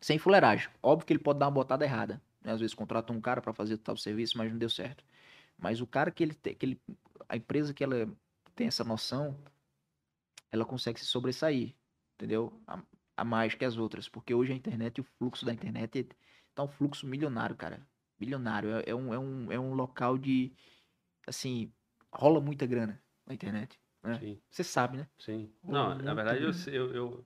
sem 0.01 0.19
fuleiragem. 0.19 0.69
Óbvio 0.83 1.07
que 1.07 1.13
ele 1.13 1.21
pode 1.21 1.39
dar 1.39 1.47
uma 1.47 1.53
botada 1.53 1.85
errada. 1.85 2.21
Né? 2.43 2.53
Às 2.53 2.61
vezes 2.61 2.75
contrata 2.75 3.13
um 3.13 3.21
cara 3.21 3.41
pra 3.41 3.53
fazer 3.53 3.79
tal 3.79 3.97
serviço, 3.97 4.37
mas 4.37 4.51
não 4.51 4.59
deu 4.59 4.69
certo. 4.69 5.05
Mas 5.59 5.81
o 5.81 5.87
cara 5.87 6.11
que 6.11 6.23
ele, 6.23 6.35
te- 6.35 6.55
que 6.55 6.67
ele 6.67 6.81
a 7.29 7.37
empresa 7.37 7.73
que 7.73 7.85
ela 7.85 8.09
tem 8.55 8.67
essa 8.67 8.83
noção, 8.85 9.37
ela 10.51 10.65
consegue 10.65 11.01
se 11.01 11.07
sobressair, 11.07 11.75
entendeu? 12.15 12.61
A, 12.67 12.81
a 13.17 13.25
mais 13.25 13.55
que 13.55 13.65
as 13.65 13.77
outras, 13.77 14.09
porque 14.09 14.35
hoje 14.35 14.53
a 14.53 14.57
internet, 14.57 15.01
o 15.01 15.05
fluxo 15.19 15.45
da 15.45 15.53
internet 15.53 16.09
tá 16.55 16.63
um 16.63 16.69
fluxo 16.69 17.07
milionário, 17.07 17.57
cara. 17.57 17.81
Milionário. 18.25 18.71
É, 18.77 18.85
é 18.87 18.95
um, 18.95 19.13
é, 19.15 19.19
um, 19.19 19.53
é 19.53 19.59
um 19.59 19.75
local 19.75 20.17
de, 20.19 20.53
assim, 21.27 21.71
rola 22.13 22.41
muita 22.41 22.67
grana 22.67 23.01
na 23.27 23.35
internet. 23.35 23.79
né? 24.03 24.37
Você 24.51 24.65
sabe, 24.65 24.99
né? 24.99 25.07
sim. 25.19 25.51
Pô, 25.63 25.73
Não, 25.73 25.95
na 25.97 26.15
verdade 26.15 26.43
eu, 26.43 26.51
eu, 26.73 26.95
eu 26.95 27.25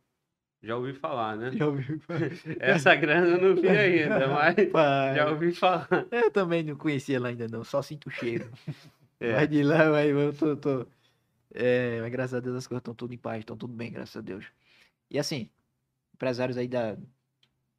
já 0.63 0.77
ouvi 0.77 0.93
falar, 0.95 1.37
né? 1.37 1.53
Já 1.53 1.67
ouviu? 1.67 2.01
Essa 2.59 2.95
grana 2.95 3.27
eu 3.27 3.41
não 3.41 3.61
vi 3.61 3.69
ainda, 3.69 4.27
mas 4.29 4.55
Pai, 4.71 5.15
já 5.15 5.31
ouvi 5.31 5.53
falar. 5.55 5.89
Eu 6.11 6.31
também 6.31 6.63
não 6.63 6.77
conhecia 6.77 7.21
lá 7.21 7.29
ainda 7.29 7.47
não, 7.49 7.63
só 7.65 7.83
sinto 7.83 8.07
o 8.07 8.11
cheiro. 8.11 8.51
É. 9.21 9.33
Vai 9.33 9.49
de 9.49 9.65
lá, 9.65 9.91
vai, 9.91 10.13
eu 10.13 10.33
tô, 10.33 10.57
tô... 10.57 10.87
É, 11.53 12.01
mas 12.01 12.13
graças 12.13 12.35
a 12.35 12.39
Deus 12.39 12.55
as 12.55 12.69
coisas 12.69 12.83
estão 12.83 12.95
tudo 12.95 13.13
em 13.13 13.19
paz, 13.19 13.41
estão 13.41 13.57
tudo 13.57 13.73
bem, 13.75 13.91
graças 13.91 14.17
a 14.17 14.21
Deus. 14.21 14.47
E 15.11 15.19
assim, 15.19 15.51
empresários 16.15 16.57
aí 16.57 16.69
da... 16.69 16.97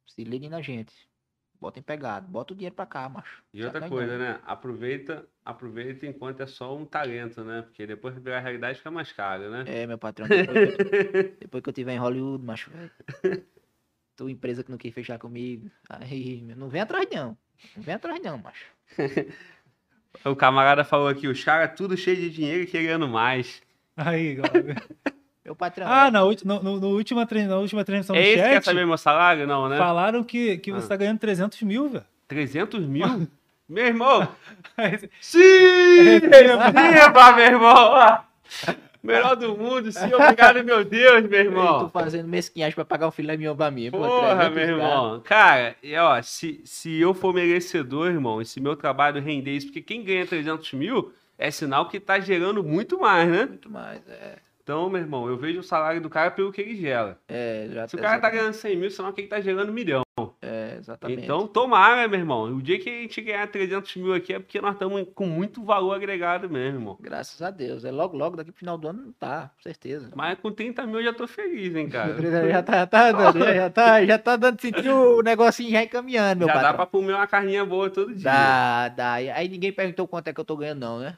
Se 0.06 0.22
liguem 0.22 0.50
na 0.50 0.60
gente. 0.60 0.92
Botem 1.60 1.82
pegado, 1.82 2.26
bota 2.26 2.54
o 2.54 2.56
dinheiro 2.56 2.74
pra 2.74 2.86
cá, 2.86 3.06
macho. 3.06 3.42
E 3.52 3.62
outra 3.62 3.86
coisa, 3.86 4.16
né? 4.16 4.40
Aproveita, 4.46 5.28
aproveita 5.44 6.06
enquanto 6.06 6.40
é 6.40 6.46
só 6.46 6.74
um 6.74 6.86
talento, 6.86 7.44
né? 7.44 7.60
Porque 7.62 7.86
depois 7.86 8.14
que 8.14 8.20
virar 8.20 8.38
a 8.38 8.40
realidade 8.40 8.78
fica 8.78 8.90
mais 8.90 9.12
caro, 9.12 9.50
né? 9.50 9.64
É, 9.66 9.86
meu 9.86 9.98
patrão, 9.98 10.26
depois 10.26 10.74
que 10.74 10.82
eu, 10.82 11.36
depois 11.38 11.62
que 11.62 11.68
eu 11.68 11.72
tiver 11.74 11.92
em 11.92 11.98
Hollywood, 11.98 12.42
macho, 12.42 12.70
velho. 12.70 13.44
Tua 14.16 14.30
empresa 14.30 14.64
que 14.64 14.70
não 14.70 14.78
quer 14.78 14.90
fechar 14.90 15.18
comigo. 15.18 15.70
Aí, 15.90 16.40
meu, 16.40 16.56
não 16.56 16.70
vem 16.70 16.80
atrás 16.80 17.06
não. 17.12 17.36
Não 17.76 17.82
vem 17.82 17.94
atrás 17.94 18.22
não, 18.22 18.38
macho. 18.38 18.66
O 20.24 20.34
camarada 20.34 20.84
falou 20.84 21.06
aqui, 21.06 21.28
os 21.28 21.42
caras 21.44 21.76
tudo 21.76 21.96
cheio 21.96 22.16
de 22.16 22.30
dinheiro 22.30 22.64
e 22.64 22.66
querendo 22.66 23.06
mais. 23.06 23.62
Aí, 23.96 24.34
galera. 24.34 24.74
Meu 25.44 25.56
patrão. 25.56 25.86
Ah, 25.88 26.10
na, 26.10 26.22
ulti- 26.24 26.46
no, 26.46 26.62
no, 26.62 26.80
no 26.80 26.88
última, 26.88 27.26
tre- 27.26 27.46
na 27.46 27.56
última 27.56 27.84
transmissão 27.84 28.14
é 28.14 28.20
do 28.20 28.24
esse 28.26 28.36
que 28.36 28.42
quer 28.42 28.54
chat, 28.56 28.64
saber 28.66 28.86
meu 28.86 28.98
salário? 28.98 29.46
Não, 29.46 29.68
né? 29.68 29.78
falaram 29.78 30.22
que, 30.22 30.58
que 30.58 30.70
você 30.70 30.86
Ah. 30.86 30.88
tá 30.90 30.96
ganhando 30.96 31.18
300 31.18 31.62
mil, 31.62 31.88
velho. 31.88 32.04
300 32.28 32.80
mil? 32.86 33.06
meu 33.68 33.86
irmão! 33.86 34.28
Sim! 35.20 35.38
Receba, 36.20 37.32
meu 37.32 37.44
irmão! 37.44 38.18
Melhor 39.02 39.34
do 39.34 39.56
mundo, 39.56 39.90
sim, 39.90 40.12
obrigado, 40.12 40.62
meu 40.62 40.84
Deus, 40.84 41.22
meu 41.26 41.40
Eu 41.40 41.44
tô 41.46 41.50
irmão! 41.58 41.88
fazendo 41.88 42.28
mesquinhagem 42.28 42.74
pra 42.74 42.84
pagar 42.84 43.08
o 43.08 43.10
filé 43.10 43.34
mignon 43.34 43.56
pra 43.56 43.70
mim. 43.70 43.90
pô, 43.90 43.96
Porra, 43.96 44.50
300 44.50 44.54
meu 44.54 44.54
cara. 44.54 44.70
irmão. 44.70 45.20
Cara, 45.24 45.76
e, 45.82 45.96
ó, 45.96 46.20
se, 46.20 46.60
se 46.66 47.00
eu 47.00 47.14
for 47.14 47.32
merecedor, 47.32 48.08
irmão, 48.08 48.42
e 48.42 48.44
se 48.44 48.60
meu 48.60 48.76
trabalho 48.76 49.18
render 49.22 49.52
isso, 49.56 49.68
porque 49.68 49.80
quem 49.80 50.04
ganha 50.04 50.26
300 50.26 50.70
mil 50.74 51.14
é 51.38 51.50
sinal 51.50 51.88
que 51.88 51.98
tá 51.98 52.20
gerando 52.20 52.62
muito 52.62 53.00
mais, 53.00 53.26
né? 53.26 53.46
Muito 53.46 53.70
mais, 53.70 54.06
é. 54.06 54.36
Então, 54.70 54.88
meu 54.88 55.00
irmão, 55.00 55.26
eu 55.26 55.36
vejo 55.36 55.58
o 55.58 55.64
salário 55.64 56.00
do 56.00 56.08
cara 56.08 56.30
pelo 56.30 56.52
que 56.52 56.60
ele 56.60 56.76
gera. 56.76 57.18
É, 57.28 57.68
já 57.72 57.88
Se 57.88 57.96
o 57.96 57.98
cara 57.98 58.20
tá 58.20 58.30
ganhando 58.30 58.52
100 58.52 58.76
mil, 58.76 58.88
sinal 58.88 59.12
que 59.12 59.22
ele 59.22 59.26
tá 59.26 59.40
gerando 59.40 59.70
um 59.70 59.72
milhão. 59.72 60.02
É, 60.40 60.76
exatamente. 60.78 61.24
Então, 61.24 61.44
tomara, 61.48 62.06
meu 62.06 62.20
irmão. 62.20 62.44
O 62.44 62.62
dia 62.62 62.78
que 62.78 62.88
a 62.88 62.92
gente 63.02 63.20
ganhar 63.20 63.48
300 63.48 63.96
mil 63.96 64.14
aqui 64.14 64.32
é 64.34 64.38
porque 64.38 64.60
nós 64.60 64.74
estamos 64.74 65.04
com 65.12 65.26
muito 65.26 65.64
valor 65.64 65.92
agregado 65.94 66.48
mesmo, 66.48 66.78
irmão. 66.78 66.98
Graças 67.00 67.42
a 67.42 67.50
Deus. 67.50 67.84
É 67.84 67.90
logo, 67.90 68.16
logo, 68.16 68.36
daqui 68.36 68.52
pro 68.52 68.60
final 68.60 68.78
do 68.78 68.86
ano, 68.86 69.12
tá, 69.18 69.50
com 69.56 69.62
certeza. 69.64 70.10
Mas 70.14 70.38
com 70.38 70.52
30 70.52 70.86
mil 70.86 71.00
eu 71.00 71.06
já 71.06 71.12
tô 71.12 71.26
feliz, 71.26 71.74
hein, 71.74 71.88
cara. 71.88 72.14
Já 72.50 72.62
tá, 72.62 72.72
já 72.74 72.86
tá 72.86 73.12
dando, 73.12 73.38
já, 73.40 73.54
já 73.54 73.70
tá, 73.70 74.04
já 74.04 74.18
tá 74.18 74.36
dando 74.36 74.60
sentir 74.60 74.88
o 74.88 75.20
negocinho 75.20 75.70
já 75.70 75.82
encaminhando, 75.82 76.40
meu 76.40 76.48
já 76.48 76.54
dá 76.54 76.60
patrão. 76.60 76.76
pra 76.76 76.86
comer 76.86 77.14
uma 77.14 77.26
carninha 77.26 77.64
boa 77.64 77.90
todo 77.90 78.14
dia. 78.14 78.22
Dá, 78.30 78.88
dá. 78.88 79.12
Aí 79.14 79.48
ninguém 79.48 79.72
perguntou 79.72 80.06
quanto 80.06 80.28
é 80.28 80.32
que 80.32 80.40
eu 80.40 80.44
tô 80.44 80.56
ganhando, 80.56 80.80
não, 80.80 81.00
né? 81.00 81.16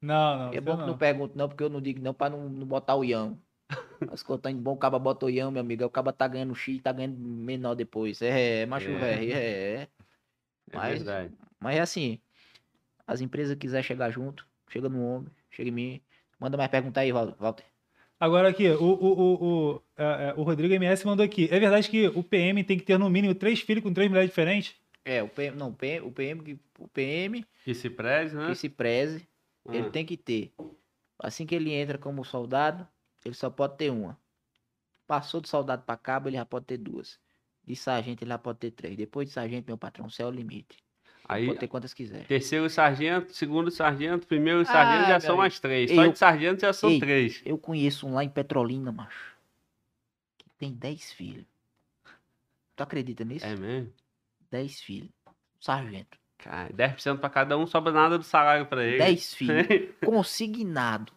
Não, 0.00 0.38
não. 0.46 0.52
é 0.52 0.60
bom 0.60 0.76
que 0.76 0.86
não 0.86 0.96
pergunto, 0.96 1.36
não, 1.36 1.48
porque 1.48 1.62
eu 1.64 1.68
não 1.68 1.80
digo 1.80 2.00
não 2.00 2.14
pra 2.14 2.30
não, 2.30 2.48
não 2.48 2.66
botar 2.66 2.94
o 2.94 3.04
ião. 3.04 3.38
As 4.10 4.22
contas 4.22 4.52
indo 4.52 4.62
bom, 4.62 4.72
o 4.72 4.76
caba 4.76 4.98
bota 4.98 5.26
o 5.26 5.30
ião, 5.30 5.50
meu 5.50 5.60
amigo. 5.60 5.84
O 5.84 5.90
caba 5.90 6.12
tá 6.12 6.26
ganhando 6.28 6.54
X 6.54 6.76
e 6.76 6.80
tá 6.80 6.92
ganhando 6.92 7.18
menor 7.18 7.74
depois. 7.74 8.22
É, 8.22 8.62
é 8.62 8.66
macho 8.66 8.88
É. 8.88 8.94
velho, 8.98 9.32
é, 9.32 9.36
é. 9.36 9.88
É 10.70 10.76
Mas- 10.76 10.98
verdade. 11.02 11.34
Mas 11.60 11.76
é 11.76 11.80
assim, 11.80 12.20
as 13.06 13.20
empresas 13.20 13.56
quiser 13.58 13.82
chegar 13.82 14.10
junto, 14.10 14.46
chega 14.70 14.88
no 14.88 15.02
ombro, 15.04 15.32
Chega 15.50 15.70
em 15.70 15.72
mim. 15.72 16.00
Manda 16.38 16.56
mais 16.56 16.70
perguntar 16.70 17.00
aí, 17.00 17.10
Walter. 17.10 17.64
Agora 18.20 18.48
aqui, 18.48 18.68
o, 18.68 18.82
o, 18.84 19.06
o, 19.06 19.44
o, 19.74 19.82
é, 19.96 20.28
é, 20.28 20.34
o 20.36 20.42
Rodrigo 20.42 20.72
MS 20.74 21.04
mandou 21.06 21.24
aqui. 21.24 21.48
É 21.50 21.58
verdade 21.58 21.88
que 21.88 22.06
o 22.08 22.22
PM 22.22 22.62
tem 22.64 22.78
que 22.78 22.84
ter 22.84 22.98
no 22.98 23.08
mínimo 23.10 23.34
três 23.34 23.60
filhos 23.60 23.82
com 23.82 23.92
três 23.92 24.08
mulheres 24.08 24.30
diferentes? 24.30 24.76
É, 25.04 25.22
o 25.22 25.28
PM, 25.28 25.56
não, 25.56 25.70
o 25.70 25.72
PM, 25.72 26.06
o 26.06 26.12
PM, 26.12 26.60
o 26.78 26.88
PM 26.88 27.44
Que 27.64 27.74
se 27.74 27.88
preze, 27.90 28.36
né? 28.36 28.46
que 28.48 28.54
se 28.54 28.68
preze, 28.68 29.27
ele 29.68 29.88
Ah. 29.88 29.90
tem 29.90 30.04
que 30.04 30.16
ter. 30.16 30.52
Assim 31.18 31.44
que 31.46 31.54
ele 31.54 31.72
entra 31.72 31.98
como 31.98 32.24
soldado, 32.24 32.86
ele 33.24 33.34
só 33.34 33.50
pode 33.50 33.76
ter 33.76 33.90
uma. 33.90 34.18
Passou 35.06 35.40
de 35.40 35.48
soldado 35.48 35.82
para 35.82 35.96
cabo, 35.96 36.28
ele 36.28 36.36
já 36.36 36.44
pode 36.44 36.66
ter 36.66 36.76
duas. 36.78 37.18
De 37.64 37.74
sargento, 37.76 38.22
ele 38.24 38.30
já 38.30 38.38
pode 38.38 38.58
ter 38.58 38.70
três. 38.70 38.96
Depois 38.96 39.28
de 39.28 39.34
sargento, 39.34 39.66
meu 39.66 39.76
patrão, 39.78 40.08
céu 40.08 40.28
é 40.28 40.30
o 40.30 40.34
limite. 40.34 40.78
Aí, 41.30 41.46
Pode 41.46 41.58
ter 41.58 41.68
quantas 41.68 41.92
quiser. 41.92 42.26
terceiro 42.26 42.70
sargento, 42.70 43.34
segundo 43.34 43.70
sargento, 43.70 44.26
primeiro 44.26 44.64
sargento 44.64 45.04
Ah, 45.04 45.08
já 45.08 45.20
são 45.20 45.36
mais 45.36 45.60
três. 45.60 45.90
Ei, 45.90 45.96
Só 45.96 46.04
eu- 46.06 46.12
de 46.12 46.18
sargento 46.18 46.60
já 46.62 46.72
são 46.72 46.88
Ei. 46.88 46.98
três. 46.98 47.42
Eu 47.44 47.58
conheço 47.58 48.06
um 48.06 48.14
lá 48.14 48.24
em 48.24 48.30
Petrolina, 48.30 48.90
macho. 48.90 49.36
Que 50.38 50.48
tem 50.56 50.72
dez 50.72 51.12
filhos. 51.12 51.44
Tu 52.74 52.82
acredita 52.82 53.24
nisso? 53.26 53.44
É 53.44 53.54
mesmo? 53.56 53.92
Dez 54.50 54.80
filhos. 54.80 55.10
Sargento. 55.60 56.16
Cara, 56.38 56.72
10% 56.72 57.18
pra 57.18 57.28
cada 57.28 57.58
um, 57.58 57.66
sobra 57.66 57.92
nada 57.92 58.16
do 58.16 58.24
salário 58.24 58.66
pra 58.66 58.84
ele. 58.84 58.98
Dez 58.98 59.34
filhos. 59.34 59.66
Consignado. 60.04 61.12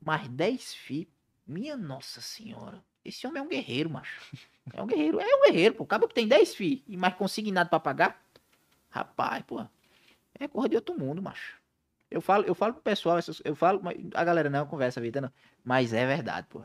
Mais 0.00 0.28
dez 0.28 0.72
filhos. 0.72 1.12
Minha 1.46 1.76
nossa 1.76 2.20
senhora. 2.20 2.82
Esse 3.04 3.26
homem 3.26 3.42
é 3.42 3.44
um 3.44 3.48
guerreiro, 3.48 3.90
macho. 3.90 4.20
É 4.72 4.82
um 4.82 4.86
guerreiro. 4.86 5.20
É 5.20 5.36
um 5.36 5.42
guerreiro, 5.42 5.74
pô. 5.74 5.84
Acaba 5.84 6.08
que 6.08 6.14
tem 6.14 6.26
dez 6.26 6.54
filhos 6.54 6.82
e 6.86 6.96
mais 6.96 7.14
consignado 7.14 7.68
pra 7.68 7.80
pagar. 7.80 8.22
Rapaz, 8.88 9.42
pô. 9.46 9.66
É 10.38 10.48
coisa 10.48 10.68
de 10.68 10.76
outro 10.76 10.98
mundo, 10.98 11.20
macho. 11.20 11.58
Eu 12.10 12.20
falo, 12.20 12.44
eu 12.44 12.54
falo 12.54 12.74
pro 12.74 12.82
pessoal, 12.82 13.18
eu 13.44 13.56
falo, 13.56 13.80
mas 13.82 13.96
a 14.14 14.24
galera 14.24 14.48
não 14.48 14.66
conversa, 14.66 15.00
vida 15.00 15.20
não. 15.20 15.32
Mas 15.64 15.92
é 15.92 16.06
verdade, 16.06 16.46
pô. 16.48 16.62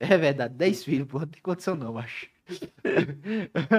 É 0.00 0.18
verdade. 0.18 0.54
Dez 0.54 0.82
filhos, 0.82 1.06
pô. 1.06 1.20
Não 1.20 1.28
tem 1.28 1.40
condição 1.40 1.76
não, 1.76 1.94
macho. 1.94 2.28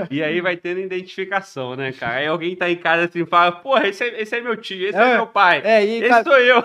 E 0.09 0.21
aí 0.23 0.41
vai 0.41 0.57
tendo 0.57 0.79
identificação, 0.79 1.75
né, 1.75 1.91
cara? 1.91 2.15
Aí 2.19 2.27
alguém 2.27 2.55
tá 2.55 2.69
em 2.69 2.75
casa 2.75 3.05
assim 3.05 3.21
e 3.23 3.25
fala, 3.25 3.51
porra, 3.51 3.87
esse 3.87 4.03
é, 4.03 4.21
esse 4.21 4.35
é 4.35 4.41
meu 4.41 4.55
tio, 4.57 4.87
esse 4.87 4.97
é, 4.97 5.11
É. 5.13 5.15
meu 5.15 5.27
pai. 5.27 5.61
É, 5.63 5.83
Esse 5.83 6.07
cara, 6.09 6.23
sou 6.23 6.37
eu. 6.37 6.63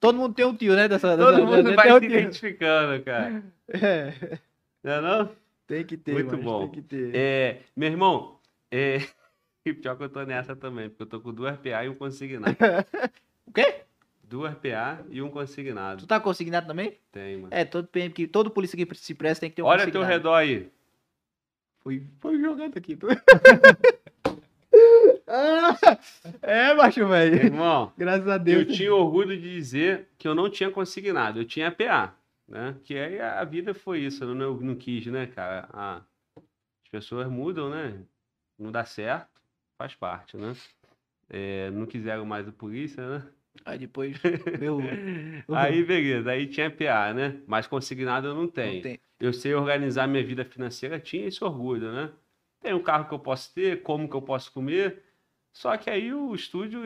todo 0.00 0.18
mundo 0.18 0.34
tem 0.34 0.44
um 0.44 0.54
tio, 0.54 0.74
né? 0.74 0.88
Dessa, 0.88 1.16
Todo 1.16 1.30
dessa- 1.36 1.44
mundo 1.46 1.64
tem 1.66 1.76
vai 1.76 1.90
se 1.92 2.00
tio. 2.00 2.10
identificando, 2.10 3.02
cara. 3.02 3.42
É, 3.68 4.38
Não 4.82 4.92
é 4.92 5.00
não? 5.00 5.30
tem 5.66 5.84
que 5.84 5.96
ter, 5.96 6.12
Muito 6.12 6.36
bom. 6.36 6.68
Tem 6.68 6.70
que 6.70 6.82
ter. 6.82 7.10
É, 7.14 7.58
meu 7.76 7.88
irmão, 7.88 8.38
é... 8.70 8.98
e 9.64 9.72
pior 9.72 9.96
que 9.96 10.04
eu 10.04 10.08
tô 10.10 10.22
nessa 10.24 10.54
também, 10.54 10.88
porque 10.90 11.02
eu 11.04 11.06
tô 11.06 11.20
com 11.20 11.32
duas 11.32 11.56
PA 11.56 11.84
e 11.84 11.88
um 11.88 11.94
consignado. 11.94 12.54
O 13.46 13.52
quê? 13.52 13.82
Duas 14.26 14.54
PA 14.54 14.98
e 15.10 15.20
um 15.22 15.28
consignado. 15.28 16.00
Tu 16.00 16.06
tá 16.08 16.18
consignado 16.18 16.66
também? 16.66 16.94
Tem, 17.12 17.36
mano. 17.36 17.48
É, 17.50 17.64
todo 17.64 17.86
PM 17.86 18.10
que 18.12 18.26
todo 18.26 18.50
polícia 18.50 18.74
que 18.76 18.94
se 18.96 19.14
presta 19.14 19.42
tem 19.42 19.50
que 19.50 19.56
ter 19.56 19.62
um 19.62 19.66
Olha 19.66 19.84
ao 19.84 19.90
teu 19.90 20.00
consignado. 20.00 20.12
redor 20.12 20.34
aí. 20.34 20.68
Foi, 21.84 22.06
foi 22.20 22.40
jogando 22.40 22.76
aqui. 22.78 22.98
Ah, 25.26 25.76
é, 26.42 26.74
macho, 26.74 27.06
velho. 27.08 27.36
irmão, 27.36 27.92
Graças 27.96 28.28
a 28.28 28.34
eu 28.36 28.40
Deus. 28.40 28.76
tinha 28.76 28.92
orgulho 28.94 29.36
de 29.40 29.54
dizer 29.54 30.08
que 30.18 30.28
eu 30.28 30.34
não 30.34 30.50
tinha 30.50 30.70
consignado, 30.70 31.40
eu 31.40 31.44
tinha 31.44 31.70
PA, 31.72 32.14
né? 32.46 32.76
Que 32.84 32.96
aí 32.98 33.20
a 33.20 33.42
vida 33.44 33.72
foi 33.72 34.00
isso, 34.00 34.22
eu 34.24 34.34
não, 34.34 34.44
eu 34.44 34.60
não 34.60 34.74
quis, 34.74 35.06
né, 35.06 35.26
cara? 35.26 35.68
Ah, 35.72 36.02
as 36.36 36.90
pessoas 36.90 37.26
mudam, 37.28 37.70
né? 37.70 38.02
Não 38.58 38.70
dá 38.70 38.84
certo, 38.84 39.40
faz 39.78 39.94
parte, 39.94 40.36
né? 40.36 40.54
É, 41.30 41.70
não 41.70 41.86
quiseram 41.86 42.26
mais 42.26 42.46
a 42.46 42.52
polícia, 42.52 43.06
né? 43.18 43.26
Aí 43.64 43.78
depois, 43.78 44.16
meu. 44.60 44.78
Aí, 45.56 45.84
beleza, 45.84 46.30
aí 46.30 46.46
tinha 46.46 46.70
PA, 46.70 47.12
né? 47.14 47.40
Mas 47.46 47.66
consignado 47.66 48.28
eu 48.28 48.34
não 48.34 48.48
tenho. 48.48 48.82
Não. 48.84 48.98
Eu 49.20 49.32
sei 49.32 49.54
organizar 49.54 50.06
minha 50.06 50.24
vida 50.24 50.44
financeira, 50.44 50.98
tinha 50.98 51.26
esse 51.26 51.42
orgulho, 51.42 51.92
né? 51.92 52.10
Tem 52.60 52.74
um 52.74 52.82
carro 52.82 53.06
que 53.08 53.14
eu 53.14 53.18
posso 53.18 53.52
ter, 53.54 53.82
como 53.82 54.08
que 54.08 54.14
eu 54.16 54.22
posso 54.22 54.52
comer. 54.52 55.02
Só 55.52 55.76
que 55.76 55.88
aí 55.88 56.12
o 56.12 56.34
estúdio 56.34 56.82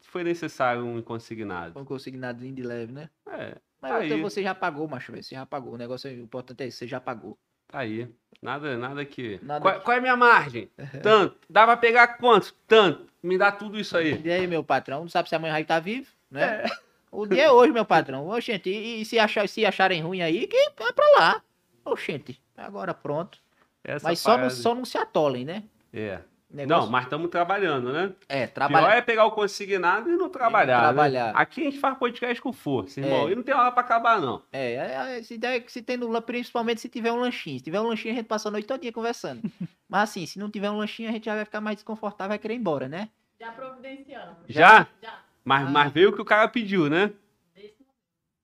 foi 0.00 0.22
necessário 0.22 0.84
um 0.84 1.02
consignado. 1.02 1.78
Um 1.78 1.84
consignadozinho 1.84 2.54
de 2.54 2.62
leve, 2.62 2.92
né? 2.92 3.10
É, 3.28 3.56
Mas 3.80 3.90
Tá 3.92 3.98
você, 3.98 4.14
aí. 4.14 4.20
você 4.22 4.42
já 4.42 4.54
pagou, 4.54 4.86
macho. 4.86 5.10
Você 5.12 5.34
já 5.34 5.44
pagou. 5.44 5.74
O 5.74 5.76
negócio 5.76 6.08
é- 6.08 6.14
importante 6.14 6.62
é 6.62 6.68
isso, 6.68 6.78
você 6.78 6.86
já 6.86 7.00
pagou. 7.00 7.36
tá 7.66 7.80
aí. 7.80 8.08
Nada, 8.40 8.76
nada 8.78 9.04
que. 9.04 9.40
Nada 9.42 9.60
qual, 9.60 9.74
que- 9.78 9.84
qual 9.84 9.94
é 9.94 9.98
a 9.98 10.02
minha 10.02 10.16
margem? 10.16 10.70
Tanto. 11.02 11.36
Dá 11.50 11.64
pra 11.64 11.76
pegar 11.76 12.16
quanto? 12.18 12.54
Tanto. 12.68 13.11
Me 13.22 13.38
dá 13.38 13.52
tudo 13.52 13.78
isso 13.78 13.96
aí. 13.96 14.20
E 14.24 14.30
aí, 14.30 14.46
meu 14.46 14.64
patrão, 14.64 15.02
não 15.02 15.08
sabe 15.08 15.28
se 15.28 15.34
amanhã 15.34 15.52
vai 15.52 15.62
estar 15.62 15.78
vivo, 15.80 16.08
né? 16.30 16.64
É. 16.64 16.92
O 17.12 17.26
dia 17.26 17.44
é 17.44 17.50
hoje, 17.50 17.72
meu 17.72 17.84
patrão. 17.84 18.26
Oxente, 18.28 18.70
e, 18.70 19.02
e 19.02 19.04
se, 19.04 19.18
achar, 19.18 19.46
se 19.46 19.66
acharem 19.66 20.00
ruim 20.02 20.22
aí, 20.22 20.46
que 20.46 20.72
vai 20.78 20.92
pra 20.94 21.04
lá. 21.18 21.42
Oxente, 21.84 22.40
agora 22.56 22.94
pronto. 22.94 23.38
Essa 23.84 24.08
Mas 24.08 24.18
só 24.18 24.38
não, 24.38 24.48
só 24.48 24.74
não 24.74 24.84
se 24.84 24.96
atolem, 24.96 25.44
né? 25.44 25.62
É. 25.92 26.20
Negócio- 26.52 26.84
Não, 26.84 26.90
mas 26.90 27.04
estamos 27.04 27.30
trabalhando, 27.30 27.92
né? 27.92 28.12
É, 28.28 28.46
Pior 28.46 28.52
trabalhar. 28.54 28.94
é 28.96 29.00
pegar 29.00 29.24
o 29.24 29.30
consignado 29.30 30.10
e 30.10 30.16
não 30.16 30.28
trabalhar. 30.28 30.76
né? 30.76 30.82
trabalhar. 30.88 31.30
Aqui 31.34 31.62
a 31.62 31.64
gente 31.64 31.78
faz 31.80 31.96
podcast 31.96 32.42
com 32.42 32.52
força, 32.52 33.00
irmão. 33.00 33.26
É. 33.28 33.32
E 33.32 33.34
não 33.34 33.42
tem 33.42 33.54
hora 33.54 33.72
pra 33.72 33.80
acabar, 33.80 34.20
não. 34.20 34.42
É, 34.52 34.74
é, 34.74 35.18
é, 35.18 35.22
se, 35.22 35.38
der, 35.38 35.64
se 35.68 35.80
tem 35.80 35.96
no 35.96 36.20
principalmente 36.20 36.80
se 36.82 36.90
tiver 36.90 37.10
um 37.10 37.16
lanchinho. 37.16 37.58
Se 37.58 37.64
tiver 37.64 37.80
um 37.80 37.88
lanchinho, 37.88 38.12
a 38.12 38.16
gente 38.18 38.26
passa 38.26 38.48
a 38.48 38.52
noite 38.52 38.66
todinha 38.66 38.92
conversando. 38.92 39.40
Mas 39.88 40.10
assim, 40.10 40.26
se 40.26 40.38
não 40.38 40.50
tiver 40.50 40.70
um 40.70 40.76
lanchinho, 40.76 41.08
a 41.08 41.12
gente 41.12 41.24
já 41.24 41.34
vai 41.34 41.44
ficar 41.46 41.60
mais 41.62 41.76
desconfortável, 41.76 42.28
vai 42.28 42.38
querer 42.38 42.54
ir 42.54 42.58
embora, 42.58 42.86
né? 42.86 43.08
Já 43.40 43.50
providenciamos. 43.52 44.36
Já? 44.48 44.86
Já. 45.02 45.18
Mas, 45.44 45.66
Ah. 45.66 45.70
mas 45.70 45.92
veio 45.92 46.10
o 46.10 46.12
que 46.12 46.20
o 46.20 46.24
cara 46.24 46.46
pediu, 46.48 46.88
né? 46.90 47.10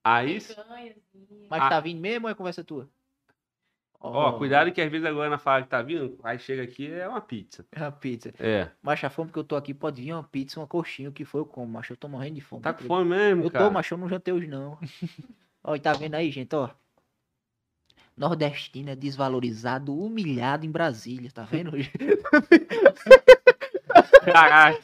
Aí, 0.03 0.39
picanhazinho. 0.39 0.95
Mas 1.49 1.61
Ah. 1.63 1.69
tá 1.69 1.79
vindo 1.79 1.99
mesmo 2.01 2.25
ou 2.27 2.31
é 2.31 2.33
conversa 2.35 2.63
tua? 2.63 2.89
Ó, 3.99 4.33
cuidado 4.33 4.71
que 4.71 4.81
às 4.81 4.89
vezes 4.89 5.05
a 5.05 5.11
Goiânia 5.11 5.37
fala 5.37 5.63
que 5.63 5.69
tá 5.69 5.81
vindo, 5.81 6.17
aí 6.23 6.39
chega 6.39 6.63
aqui 6.63 6.91
é 6.91 7.07
uma 7.07 7.21
pizza. 7.21 7.65
É 7.71 7.81
uma 7.81 7.91
pizza. 7.91 8.33
É. 8.39 8.69
Mas 8.81 9.03
a 9.03 9.09
fome 9.09 9.31
que 9.31 9.39
eu 9.39 9.43
tô 9.43 9.55
aqui 9.55 9.73
pode 9.73 10.01
vir 10.01 10.13
uma 10.13 10.23
pizza, 10.23 10.59
uma 10.59 10.67
coxinha, 10.67 11.09
o 11.09 11.13
que 11.13 11.25
for 11.25 11.39
eu 11.39 11.45
como, 11.45 11.71
macho. 11.71 11.93
Eu 11.93 11.97
tô 11.97 12.07
morrendo 12.07 12.35
de 12.35 12.41
fome. 12.41 12.61
Tá 12.61 12.73
com 12.73 12.83
fome 12.83 13.09
mesmo, 13.09 13.43
Eu 13.43 13.51
cara? 13.51 13.65
tô, 13.65 13.71
macho, 13.71 13.93
eu 13.93 13.97
não 13.97 14.09
jantei 14.09 14.33
hoje 14.33 14.47
não. 14.47 14.77
ó, 15.63 15.75
e 15.75 15.79
tá 15.79 15.93
vendo 15.93 16.15
aí, 16.15 16.31
gente, 16.31 16.55
ó. 16.55 16.69
Nordestino 18.15 18.89
é 18.89 18.95
desvalorizado, 18.95 19.97
humilhado 19.97 20.65
em 20.65 20.71
Brasília, 20.71 21.31
tá 21.31 21.43
vendo? 21.43 21.71
Caralho. 24.25 24.77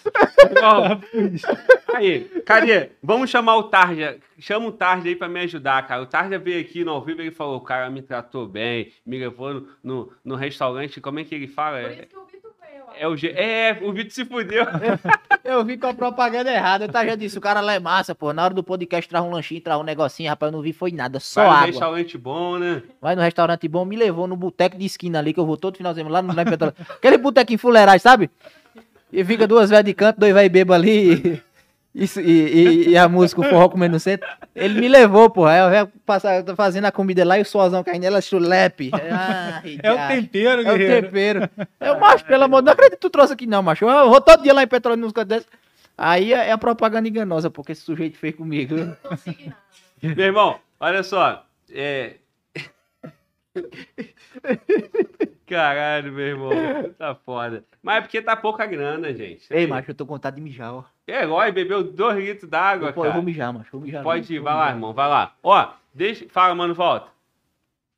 Aí, 1.94 2.22
cadê? 2.46 2.90
Vamos 3.02 3.30
chamar 3.30 3.56
o 3.58 3.64
Tarja. 3.64 4.18
Chama 4.40 4.68
o 4.68 4.72
Tarja 4.72 5.08
aí 5.08 5.16
pra 5.16 5.28
me 5.30 5.40
ajudar, 5.42 5.86
cara. 5.88 6.02
O 6.02 6.06
Tarja 6.06 6.38
veio 6.38 6.60
aqui 6.62 6.84
no 6.84 6.92
ao 6.92 7.02
vivo 7.04 7.22
e 7.22 7.32
falou: 7.32 7.58
o 7.58 7.62
cara 7.62 7.90
me 7.90 8.02
tratou 8.02 8.48
bem, 8.48 8.92
me 9.06 9.18
levou 9.20 9.54
no, 9.54 9.68
no, 9.84 10.12
no 10.24 10.36
restaurante. 10.36 11.00
Como 11.02 11.20
é 11.20 11.24
que 11.24 11.36
ele 11.36 11.48
fala? 11.48 11.80
Por 11.82 11.90
É, 11.90 11.94
isso 11.94 12.08
que 12.08 12.18
o 12.18 12.26
Vitor 12.26 12.52
veio. 12.62 12.84
ó. 12.88 12.94
é 12.98 13.08
o 13.08 13.16
G... 13.16 13.28
É, 13.30 13.80
o 13.82 13.94
Vitor 13.94 14.12
se 14.12 14.26
fudeu. 14.26 14.66
Eu 15.44 15.64
vi 15.64 15.78
com 15.78 15.88
a 15.88 15.94
propaganda 15.94 16.52
errada. 16.52 16.88
Tá, 16.90 17.06
já 17.06 17.16
disse, 17.16 17.38
o 17.38 17.42
cara 17.42 17.62
lá 17.62 17.74
é 17.76 17.80
massa, 17.80 18.16
pô. 18.16 18.34
Na 18.34 18.44
hora 18.44 18.54
do 18.54 18.64
podcast 18.64 19.08
traz 19.08 19.24
um 19.24 19.30
lanchinho, 19.32 19.62
traz 19.62 19.80
um 19.80 19.84
negocinho, 19.84 20.30
rapaz, 20.30 20.52
eu 20.52 20.56
não 20.58 20.64
vi 20.64 20.74
foi 20.74 20.92
nada, 20.92 21.20
só 21.20 21.42
Vai 21.42 21.50
no 21.50 21.56
água. 21.56 21.68
restaurante 21.68 22.18
bom, 22.18 22.58
né? 22.58 22.82
Vai 23.00 23.16
no 23.16 23.22
restaurante 23.22 23.68
bom, 23.68 23.86
me 23.86 23.96
levou 23.96 24.28
no 24.28 24.36
boteco 24.36 24.76
de 24.78 24.86
esquina 24.86 25.20
ali, 25.20 25.34
que 25.34 25.40
eu 25.40 25.46
vou 25.46 25.56
todo 25.56 25.78
final 25.78 25.94
de 25.94 26.00
semana 26.00 26.16
lá 26.16 26.22
no. 26.22 26.34
Aquele 26.96 27.18
boteco 27.20 27.54
em 27.54 27.58
fuleirais, 27.58 28.02
sabe? 28.02 28.30
E 29.16 29.24
fica 29.24 29.48
duas 29.48 29.70
velhas 29.70 29.86
de 29.86 29.94
canto, 29.94 30.20
dois 30.20 30.34
velhos 30.34 30.52
bêbados 30.52 30.84
ali. 30.84 31.14
E, 31.14 31.42
isso- 32.04 32.20
e, 32.20 32.26
e- 32.26 32.90
e 32.90 32.98
a 32.98 33.08
música, 33.08 33.42
o 33.42 33.44
forró 33.46 33.70
comendo 33.70 33.94
no 33.94 34.00
centro. 34.00 34.28
Ele 34.54 34.80
me 34.82 34.88
levou, 34.90 35.30
porra. 35.30 35.52
Aí 35.52 35.60
eu 35.60 35.72
ia 35.72 35.92
passar, 36.06 36.44
tô 36.44 36.56
fazendo 36.56 36.86
a 36.86 36.92
comida 36.92 37.24
lá 37.24 37.38
e 37.40 37.42
o 37.42 37.46
suazão 37.46 37.84
caindo 37.84 38.04
nela, 38.04 38.20
chulepe. 38.22 38.92
Ai, 38.94 39.80
É 39.82 39.92
o 39.94 40.08
tempero, 40.08 40.62
É 40.62 40.74
o 40.74 40.78
guerreiro. 40.78 41.08
tempero. 41.08 41.50
Eu, 41.80 42.00
macho, 42.00 42.26
pelo 42.26 42.44
amor 42.44 42.62
de 42.62 42.66
Deus, 42.66 42.66
não 42.66 42.74
acredito 42.74 42.96
que 43.00 43.02
tu 43.02 43.10
trouxe 43.10 43.34
aqui 43.34 43.48
não, 43.48 43.64
macho. 43.64 43.86
Eu 43.86 44.10
vou 44.10 44.20
todo 44.22 44.44
dia 44.44 44.54
lá 44.54 44.64
em 44.64 44.68
Petrolina 44.68 45.04
nos 45.06 45.14
cantos. 45.14 45.46
Aí 45.98 46.34
é 46.34 46.50
é 46.50 46.52
a 46.52 46.58
propaganda 46.58 47.08
enganosa, 47.08 47.50
porque 47.50 47.72
esse 47.72 47.82
sujeito 47.82 48.18
fez 48.18 48.36
comigo. 48.36 48.76
Meu 50.04 50.26
irmão, 50.26 50.60
olha 50.80 51.02
só. 51.04 51.46
É. 51.74 52.16
Caralho, 55.48 56.12
meu 56.12 56.26
irmão. 56.26 56.50
Tá 56.98 57.14
foda. 57.16 57.64
Mas 57.82 57.98
é 57.98 58.02
porque 58.02 58.22
tá 58.22 58.36
pouca 58.36 58.66
grana, 58.66 59.14
gente. 59.14 59.46
Ei, 59.52 59.68
macho, 59.68 59.92
eu 59.92 59.96
tô 59.96 60.06
com 60.06 60.14
vontade 60.14 60.36
de 60.38 60.42
mijar, 60.42 60.74
ó. 60.74 60.84
É, 61.08 61.24
igual, 61.24 61.52
bebeu 61.52 61.84
dois 61.84 62.18
litros 62.18 62.50
d'água, 62.50 62.92
Pô, 62.92 63.02
eu 63.02 63.12
vou 63.12 63.14
cara. 63.14 63.22
mijar, 63.26 63.54
macho. 63.54 63.70
Vou 63.72 63.82
mijar. 63.82 64.04
Pode 64.04 64.34
ir, 64.34 64.40
vai 64.40 64.54
lá, 64.56 64.70
irmão, 64.72 64.94
vai 64.94 65.08
lá. 65.08 65.36
Ó, 65.44 65.70
deixa. 65.94 66.26
Fala, 66.30 66.56
mano, 66.56 66.74
volta. 66.74 67.08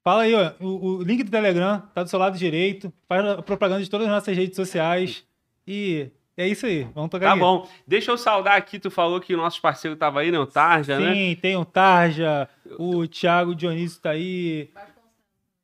Fala 0.03 0.23
aí, 0.23 0.33
ó. 0.35 0.51
O, 0.59 0.97
o 0.97 1.03
link 1.03 1.23
do 1.23 1.31
Telegram 1.31 1.81
tá 1.93 2.03
do 2.03 2.09
seu 2.09 2.19
lado 2.19 2.37
direito. 2.37 2.91
Faz 3.07 3.25
a 3.25 3.41
propaganda 3.41 3.81
de 3.83 3.89
todas 3.89 4.07
as 4.07 4.13
nossas 4.13 4.35
redes 4.35 4.55
sociais. 4.55 5.25
E 5.65 6.09
é 6.35 6.47
isso 6.47 6.65
aí. 6.65 6.83
Vamos 6.93 7.09
tocar 7.09 7.27
Tá 7.27 7.33
aí. 7.33 7.39
bom. 7.39 7.67
Deixa 7.85 8.11
eu 8.11 8.17
saudar 8.17 8.55
aqui, 8.57 8.79
tu 8.79 8.89
falou 8.91 9.19
que 9.21 9.33
o 9.33 9.37
nosso 9.37 9.61
parceiro 9.61 9.95
tava 9.95 10.19
aí, 10.21 10.31
né? 10.31 10.39
O 10.39 10.45
Tarja, 10.45 10.99
né? 10.99 11.13
Sim, 11.13 11.35
tem 11.41 11.55
o 11.57 11.65
Tarja, 11.65 12.47
o 12.77 13.07
Thiago 13.07 13.55
Dionísio 13.55 14.01
tá 14.01 14.11
aí. 14.11 14.69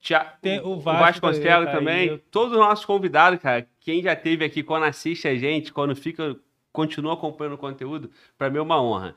Tia- 0.03 0.33
Tem 0.41 0.59
o 0.59 0.71
o 0.73 0.79
Vasco 0.81 1.21
Vasconcelos 1.21 1.65
tá 1.67 1.71
também. 1.77 2.09
aí. 2.09 2.17
Todos 2.29 2.51
os 2.51 2.59
nossos 2.59 2.83
convidados, 2.83 3.39
cara. 3.39 3.65
Quem 3.79 4.01
já 4.03 4.13
teve 4.15 4.43
aqui, 4.43 4.61
quando 4.61 4.83
assiste 4.83 5.27
a 5.29 5.35
gente, 5.35 5.71
quando 5.71 5.95
fica, 5.95 6.35
continua 6.73 7.13
acompanhando 7.13 7.53
o 7.53 7.57
conteúdo, 7.57 8.11
pra 8.37 8.49
mim 8.49 8.57
é 8.57 8.61
uma 8.61 8.81
honra. 8.81 9.15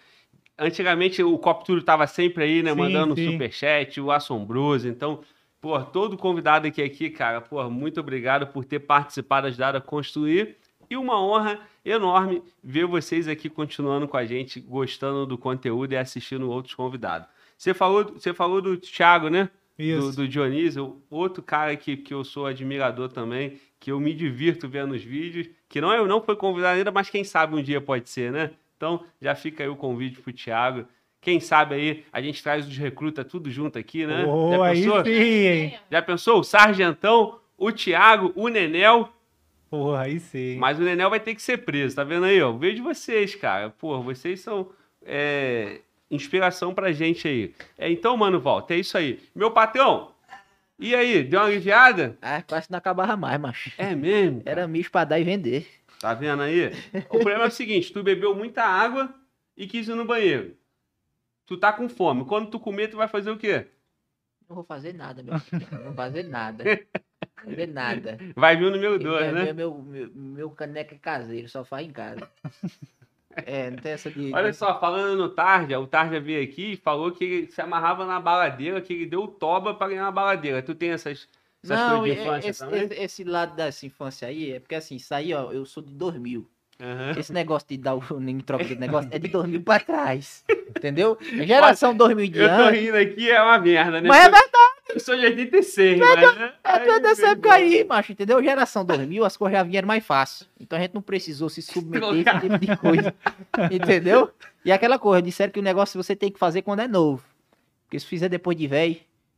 antigamente 0.58 1.22
o 1.22 1.36
Copturo 1.38 1.82
tava 1.82 2.06
sempre 2.06 2.44
aí, 2.44 2.62
né? 2.62 2.70
Sim, 2.70 2.78
mandando 2.78 3.14
sim. 3.16 3.32
superchat, 3.32 4.00
o 4.00 4.10
Assombroso. 4.12 4.88
Então, 4.88 5.20
pô, 5.60 5.78
todo 5.82 6.16
convidado 6.16 6.66
aqui, 6.68 6.80
aqui, 6.82 7.10
cara, 7.10 7.40
pô, 7.40 7.68
muito 7.68 7.98
obrigado 8.00 8.46
por 8.46 8.64
ter 8.64 8.78
participado, 8.78 9.48
ajudado 9.48 9.76
a 9.78 9.80
construir. 9.80 10.56
E 10.88 10.96
uma 10.96 11.20
honra 11.20 11.58
enorme 11.84 12.42
ver 12.62 12.86
vocês 12.86 13.26
aqui 13.26 13.48
continuando 13.50 14.06
com 14.06 14.16
a 14.16 14.24
gente, 14.24 14.60
gostando 14.60 15.26
do 15.26 15.36
conteúdo 15.36 15.92
e 15.92 15.96
assistindo 15.96 16.48
outros 16.48 16.74
convidados. 16.74 17.26
Você 17.58 17.74
falou, 17.74 18.04
você 18.04 18.32
falou 18.32 18.62
do 18.62 18.76
Thiago, 18.76 19.28
né? 19.28 19.50
Do, 19.76 19.82
Isso. 19.82 20.16
do 20.16 20.26
Dionísio, 20.26 21.02
outro 21.10 21.42
cara 21.42 21.76
que, 21.76 21.96
que 21.96 22.14
eu 22.14 22.24
sou 22.24 22.46
admirador 22.46 23.10
também, 23.10 23.58
que 23.78 23.92
eu 23.92 24.00
me 24.00 24.14
divirto 24.14 24.68
vendo 24.68 24.92
os 24.94 25.02
vídeos, 25.02 25.48
que 25.68 25.80
não, 25.80 25.92
é, 25.92 26.02
não 26.06 26.22
foi 26.22 26.34
convidado 26.34 26.78
ainda, 26.78 26.90
mas 26.90 27.10
quem 27.10 27.22
sabe 27.24 27.54
um 27.54 27.62
dia 27.62 27.80
pode 27.80 28.08
ser, 28.08 28.32
né? 28.32 28.52
Então, 28.76 29.04
já 29.20 29.34
fica 29.34 29.62
aí 29.62 29.68
o 29.68 29.76
convite 29.76 30.20
pro 30.20 30.32
Thiago. 30.32 30.86
Quem 31.20 31.40
sabe 31.40 31.74
aí 31.74 32.04
a 32.12 32.20
gente 32.22 32.42
traz 32.42 32.66
os 32.66 32.76
recruta 32.76 33.24
tudo 33.24 33.50
junto 33.50 33.78
aqui, 33.78 34.06
né? 34.06 34.24
Oh, 34.26 34.50
Já 34.52 34.64
aí 34.64 34.82
pensou? 34.82 35.04
sim, 35.04 35.10
hein? 35.12 35.78
Já 35.90 36.02
pensou? 36.02 36.40
O 36.40 36.44
Sargentão, 36.44 37.38
o 37.58 37.72
Thiago, 37.72 38.32
o 38.34 38.48
Nenel. 38.48 39.08
Porra, 39.68 40.02
aí 40.02 40.20
sim. 40.20 40.56
Mas 40.56 40.78
o 40.78 40.82
Nenel 40.82 41.10
vai 41.10 41.20
ter 41.20 41.34
que 41.34 41.42
ser 41.42 41.58
preso, 41.58 41.96
tá 41.96 42.04
vendo 42.04 42.26
aí? 42.26 42.40
ó? 42.40 42.48
Eu 42.48 42.58
vejo 42.58 42.82
vocês, 42.82 43.34
cara. 43.34 43.70
Pô, 43.70 44.00
vocês 44.02 44.40
são 44.40 44.70
é, 45.04 45.80
inspiração 46.10 46.74
pra 46.74 46.92
gente 46.92 47.26
aí. 47.26 47.54
É, 47.76 47.90
então, 47.90 48.16
mano, 48.16 48.40
volta. 48.40 48.74
É 48.74 48.78
isso 48.78 48.96
aí. 48.96 49.20
Meu 49.34 49.50
patrão, 49.50 50.12
e 50.78 50.94
aí? 50.94 51.24
Deu 51.24 51.40
uma 51.40 51.46
aliviada? 51.46 52.18
Ah, 52.20 52.42
quase 52.42 52.70
não 52.70 52.78
acabava 52.78 53.16
mais, 53.16 53.40
macho. 53.40 53.72
É 53.78 53.94
mesmo? 53.94 54.42
cara? 54.42 54.60
Era 54.60 54.68
micho 54.68 54.90
pra 54.90 55.04
dar 55.04 55.18
e 55.18 55.24
vender. 55.24 55.66
Tá 55.98 56.12
vendo 56.12 56.42
aí? 56.42 56.70
O 57.08 57.18
problema 57.18 57.44
é 57.44 57.48
o 57.48 57.50
seguinte: 57.50 57.92
tu 57.92 58.02
bebeu 58.02 58.34
muita 58.34 58.62
água 58.62 59.12
e 59.56 59.66
quis 59.66 59.88
ir 59.88 59.94
no 59.94 60.04
banheiro. 60.04 60.54
Tu 61.46 61.56
tá 61.56 61.72
com 61.72 61.88
fome. 61.88 62.26
Quando 62.26 62.50
tu 62.50 62.60
comer, 62.60 62.88
tu 62.88 62.96
vai 62.96 63.08
fazer 63.08 63.30
o 63.30 63.38
quê? 63.38 63.66
Não 64.48 64.56
vou 64.56 64.64
fazer 64.64 64.92
nada, 64.92 65.22
meu 65.22 65.38
filho. 65.38 65.66
Não 65.72 65.84
vou 65.84 65.94
fazer 65.94 66.22
nada. 66.24 66.64
Não 66.64 66.72
vou 67.42 67.44
fazer 67.44 67.66
nada. 67.66 68.18
Vai 68.34 68.56
vir 68.56 68.64
o 68.64 68.70
número 68.70 68.98
Quem 68.98 69.08
2, 69.08 69.24
quer 69.24 69.32
né? 69.32 69.52
Meu, 69.54 69.78
meu, 69.78 70.10
meu 70.14 70.50
caneca 70.50 70.96
caseiro, 70.96 71.48
só 71.48 71.64
faz 71.64 71.86
em 71.86 71.90
casa. 71.90 72.28
É, 73.44 73.70
não 73.70 73.78
tem 73.78 73.92
essa 73.92 74.10
de. 74.10 74.32
Olha 74.32 74.52
só, 74.52 74.78
falando 74.80 75.16
no 75.16 75.28
Tarja, 75.28 75.78
o 75.78 75.86
Tarja 75.86 76.18
veio 76.20 76.42
aqui 76.42 76.72
e 76.72 76.76
falou 76.76 77.12
que 77.12 77.24
ele 77.24 77.46
se 77.50 77.60
amarrava 77.60 78.06
na 78.06 78.18
baladeira, 78.18 78.80
que 78.80 78.92
ele 78.92 79.06
deu 79.06 79.24
o 79.24 79.28
toba 79.28 79.74
pra 79.74 79.88
ganhar 79.88 80.04
uma 80.04 80.12
baladeira. 80.12 80.62
Tu 80.62 80.74
tem 80.74 80.90
essas, 80.90 81.28
essas 81.62 81.78
Não, 81.78 81.98
coisas 81.98 82.04
de 82.04 82.20
é- 82.20 82.22
infância 82.24 82.48
esse, 82.50 82.58
também? 82.60 82.82
esse- 82.84 82.94
esse 83.02 83.24
lado 83.24 83.54
dessa 83.56 83.84
infância 83.86 84.28
aí 84.28 84.52
é 84.52 84.60
porque 84.60 84.74
assim, 84.74 84.96
isso 84.96 85.14
aí, 85.14 85.34
ó, 85.34 85.52
eu 85.52 85.66
sou 85.66 85.82
de 85.82 85.92
2000. 85.92 86.48
Aham. 86.78 87.14
Esse 87.18 87.32
negócio 87.32 87.66
de 87.68 87.78
dar 87.78 87.94
o 87.94 88.00
em 88.20 88.38
troca 88.40 88.64
de 88.64 88.76
negócio 88.76 89.08
é 89.10 89.18
de 89.18 89.28
2000 89.28 89.62
pra 89.62 89.80
trás. 89.80 90.44
Entendeu? 90.68 91.16
A 91.40 91.44
geração 91.46 91.96
2000 91.96 92.28
de 92.28 92.38
Eu 92.38 92.48
tô 92.56 92.68
rindo 92.68 92.96
aqui, 92.98 93.30
é 93.30 93.40
uma 93.42 93.58
merda, 93.58 93.98
né? 94.00 94.08
Mas 94.08 94.24
é 94.26 94.28
Eu 94.88 95.00
sou 95.00 95.16
de 95.16 95.26
86, 95.26 95.98
mas... 95.98 96.38
né? 96.38 96.52
é 96.62 96.78
tudo 96.78 96.90
Ai, 96.92 97.00
dessa 97.00 97.28
época 97.30 97.52
aí, 97.52 97.84
macho, 97.84 98.12
entendeu? 98.12 98.42
Geração 98.42 98.84
2000, 98.84 99.24
as 99.24 99.36
coisas 99.36 99.58
já 99.58 99.62
vieram 99.62 99.88
mais 99.88 100.04
fácil. 100.04 100.46
Então 100.60 100.78
a 100.78 100.82
gente 100.82 100.94
não 100.94 101.02
precisou 101.02 101.48
se 101.48 101.60
submeter 101.60 102.08
a 102.08 102.36
esse 102.38 102.40
tipo 102.40 102.58
de 102.58 102.76
coisa. 102.76 103.14
Entendeu? 103.70 104.30
E 104.64 104.70
aquela 104.70 104.98
coisa, 104.98 105.20
disseram 105.20 105.52
que 105.52 105.58
o 105.58 105.62
negócio 105.62 106.02
você 106.02 106.14
tem 106.14 106.30
que 106.30 106.38
fazer 106.38 106.62
quando 106.62 106.80
é 106.80 106.88
novo. 106.88 107.24
Porque 107.84 107.98
se 107.98 108.06
fizer 108.06 108.28
depois 108.28 108.56
de 108.56 108.66
velho 108.66 108.96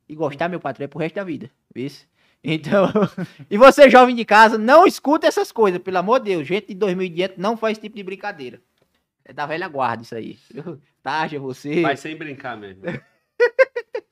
e 0.08 0.14
gostar, 0.14 0.48
meu 0.48 0.60
patrão, 0.60 0.84
é 0.84 0.88
pro 0.88 0.98
resto 0.98 1.14
da 1.14 1.24
vida. 1.24 1.50
Isso. 1.74 2.06
Então, 2.42 2.90
e 3.50 3.56
você 3.56 3.90
jovem 3.90 4.14
de 4.14 4.24
casa, 4.24 4.56
não 4.56 4.86
escuta 4.86 5.26
essas 5.26 5.50
coisas, 5.50 5.80
pelo 5.80 5.98
amor 5.98 6.20
de 6.20 6.26
Deus. 6.26 6.46
Gente 6.46 6.68
de 6.68 6.74
2000 6.74 7.06
e 7.06 7.08
diante 7.08 7.34
não 7.40 7.56
faz 7.56 7.72
esse 7.72 7.82
tipo 7.82 7.96
de 7.96 8.02
brincadeira. 8.02 8.60
É 9.24 9.32
da 9.32 9.44
velha 9.44 9.68
guarda 9.68 10.02
isso 10.02 10.14
aí. 10.14 10.38
Tarja, 11.02 11.38
você. 11.38 11.82
Vai 11.82 11.96
sem 11.96 12.16
brincar 12.16 12.56
mesmo. 12.56 12.82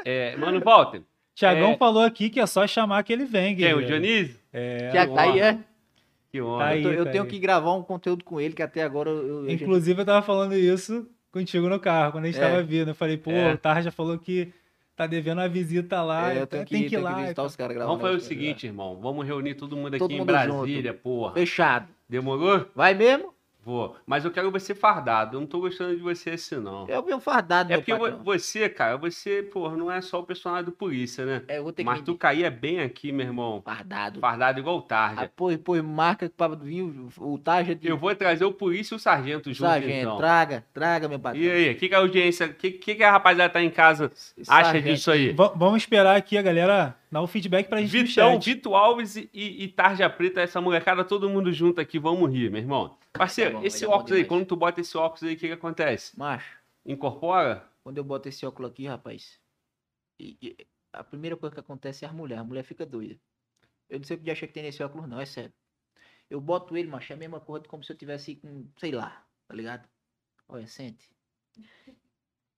É, 0.08 0.36
mano, 0.36 0.60
Walter, 0.60 1.02
Tiagão 1.36 1.72
É. 1.72 1.76
falou 1.76 2.02
aqui 2.02 2.28
que 2.30 2.40
é 2.40 2.46
só 2.46 2.66
chamar 2.66 3.02
que 3.04 3.12
ele 3.12 3.26
vem, 3.26 3.54
quem? 3.54 3.74
O. 3.74 3.84
Dionísio? 3.84 4.36
É, 4.52 4.90
Já 4.92 5.06
tá 5.06 5.20
aí, 5.22 5.38
é? 5.38 5.58
Que 6.32 6.40
honra. 6.42 6.64
Tá 6.64 6.70
aí. 6.70 6.82
Eu, 6.82 6.90
tô- 6.90 6.96
eu 6.98 7.04
tá 7.04 7.10
tenho 7.12 7.24
aí. 7.24 7.30
que 7.30 7.38
gravar 7.38 7.74
um 7.74 7.82
conteúdo 7.82 8.24
com 8.24 8.40
ele, 8.40 8.54
que 8.54 8.62
até 8.62 8.82
agora 8.82 9.10
eu. 9.10 9.48
Inclusive, 9.48 10.00
eu 10.00 10.04
tava 10.06 10.22
falando 10.24 10.54
isso 10.56 11.06
contigo 11.30 11.68
no 11.68 11.78
carro, 11.78 12.12
quando 12.12 12.24
a 12.24 12.26
gente 12.28 12.38
É. 12.40 12.48
tava 12.48 12.62
vindo. 12.62 12.88
Eu 12.90 12.94
falei, 12.94 13.18
pô, 13.18 13.30
É. 13.30 13.52
o 13.52 13.58
Tarja 13.58 13.90
falou 13.90 14.18
que 14.18 14.50
tá 14.96 15.06
devendo 15.06 15.38
uma 15.38 15.48
visita 15.48 16.02
lá. 16.02 16.32
É, 16.32 16.38
eu 16.38 16.44
então 16.44 16.46
tenho 16.46 16.64
que, 16.64 16.70
tem 16.72 16.80
que 16.80 16.86
ir 16.86 16.90
tenho 16.90 17.02
lá. 17.02 17.34
que 17.34 17.40
os 17.42 17.54
caras. 17.54 17.76
Vamos 17.76 18.00
fazer 18.00 18.16
o 18.16 18.20
seguinte, 18.20 18.66
irmão. 18.66 18.98
Vamos 18.98 19.26
reunir 19.26 19.54
todo 19.56 19.76
mundo 19.76 19.88
aqui 19.88 19.98
Todo 19.98 20.10
em 20.12 20.16
mundo 20.18 20.26
Brasília, 20.26 20.92
junto. 20.92 21.02
porra. 21.02 21.34
Fechado. 21.34 21.86
Demorou? 22.08 22.64
Vai 22.74 22.94
mesmo? 22.94 23.34
Vou. 23.66 23.96
Mas 24.06 24.24
eu 24.24 24.30
quero 24.30 24.48
você 24.48 24.76
fardado. 24.76 25.36
Eu 25.36 25.40
não 25.40 25.46
tô 25.48 25.58
gostando 25.58 25.96
de 25.96 26.00
você 26.00 26.30
assim, 26.30 26.54
não. 26.60 26.86
Eu 26.88 27.02
venho 27.02 27.18
fardado, 27.18 27.72
É 27.72 27.76
meu 27.76 27.82
porque 27.82 27.92
patrão. 28.00 28.22
você, 28.22 28.68
cara, 28.68 28.96
você, 28.96 29.42
porra, 29.42 29.76
não 29.76 29.90
é 29.90 30.00
só 30.00 30.20
o 30.20 30.22
personagem 30.22 30.66
do 30.66 30.70
polícia, 30.70 31.26
né? 31.26 31.42
É, 31.48 31.58
eu 31.58 31.64
vou 31.64 31.72
ter 31.72 31.82
Mas 31.82 31.98
que 31.98 32.04
tu 32.04 32.14
caía 32.16 32.48
bem 32.48 32.80
aqui, 32.80 33.10
meu 33.10 33.26
irmão. 33.26 33.60
fardado. 33.64 34.20
Fardado 34.20 34.60
igual 34.60 34.76
o 34.76 34.78
Ah, 34.78 34.82
Tarja. 34.82 35.30
pois, 35.34 35.56
pois, 35.58 35.82
marca 35.82 36.30
pra 36.36 36.46
vir 36.46 36.82
o, 36.82 37.08
o 37.18 37.38
Tarja 37.38 37.74
de 37.74 37.88
Eu 37.88 37.98
vou 37.98 38.14
trazer 38.14 38.44
o 38.44 38.52
polícia 38.52 38.94
e 38.94 38.96
o 38.96 39.00
sargento 39.00 39.52
junto, 39.52 39.68
sargento. 39.68 39.92
então. 39.92 40.16
Traga, 40.16 40.64
traga, 40.72 41.08
meu 41.08 41.18
patrão. 41.18 41.42
E 41.42 41.50
aí, 41.50 41.72
o 41.72 41.76
que, 41.76 41.88
que 41.88 41.94
a 41.94 41.98
audiência, 41.98 42.46
o 42.46 42.54
que, 42.54 42.70
que, 42.70 42.94
que 42.94 43.02
a 43.02 43.10
rapaziada 43.10 43.52
tá 43.52 43.60
em 43.60 43.70
casa 43.70 44.12
acha 44.14 44.44
Sargento. 44.44 44.84
disso 44.84 45.10
aí? 45.10 45.32
Va- 45.32 45.52
vamos 45.56 45.78
esperar 45.82 46.14
aqui 46.16 46.38
a 46.38 46.42
galera 46.42 46.94
dar 47.10 47.22
o 47.22 47.26
feedback 47.26 47.68
pra 47.68 47.80
gente 47.80 47.96
no 47.96 48.06
Vitão, 48.06 48.32
chat. 48.34 48.44
Vito 48.44 48.74
Alves 48.74 49.16
e, 49.16 49.28
e 49.32 49.68
Tarja 49.68 50.08
Preta, 50.10 50.40
essa 50.40 50.60
molecada, 50.60 51.04
todo 51.04 51.28
mundo 51.30 51.52
junto 51.52 51.80
aqui, 51.80 51.98
vamos 51.98 52.30
rir, 52.30 52.50
meu 52.50 52.60
irmão. 52.60 52.98
Parceiro, 53.12 53.52
Tá 53.52 53.58
bom, 53.60 53.64
esse 53.66 53.86
óculos 53.86 54.12
aí, 54.12 54.24
quando 54.24 54.46
tu 54.46 54.56
bota 54.56 54.80
esse 54.80 54.96
óculos 54.96 55.22
aí, 55.22 55.34
o 55.34 55.38
que 55.38 55.46
que 55.46 55.52
acontece? 55.52 56.18
Macho, 56.18 56.58
Incorpora? 56.84 57.68
quando 57.82 57.98
eu 57.98 58.04
boto 58.04 58.28
esse 58.28 58.44
óculos 58.44 58.70
aqui, 58.72 58.86
rapaz, 58.86 59.40
e- 60.18 60.36
e 60.42 60.66
a 60.92 61.04
primeira 61.04 61.36
coisa 61.36 61.54
que 61.54 61.60
acontece 61.60 62.04
é 62.04 62.08
a 62.08 62.12
mulher. 62.12 62.38
A 62.38 62.44
mulher 62.44 62.64
fica 62.64 62.84
doida. 62.84 63.16
Eu 63.88 63.98
não 63.98 64.04
sei 64.04 64.16
o 64.16 64.20
que 64.20 64.30
acha 64.30 64.46
que 64.46 64.52
tem 64.52 64.62
nesse 64.64 64.82
óculos, 64.82 65.08
não, 65.08 65.20
é 65.20 65.26
sério. 65.26 65.52
Eu 66.28 66.40
boto 66.40 66.76
ele, 66.76 66.88
macho, 66.88 67.12
é 67.12 67.14
a 67.14 67.18
mesma 67.18 67.38
coisa 67.40 67.64
como 67.68 67.84
se 67.84 67.92
eu 67.92 67.96
tivesse 67.96 68.34
com, 68.36 68.66
sei 68.76 68.90
lá, 68.90 69.24
tá 69.46 69.54
ligado? 69.54 69.88
Olha, 70.48 70.66
sente. 70.66 71.08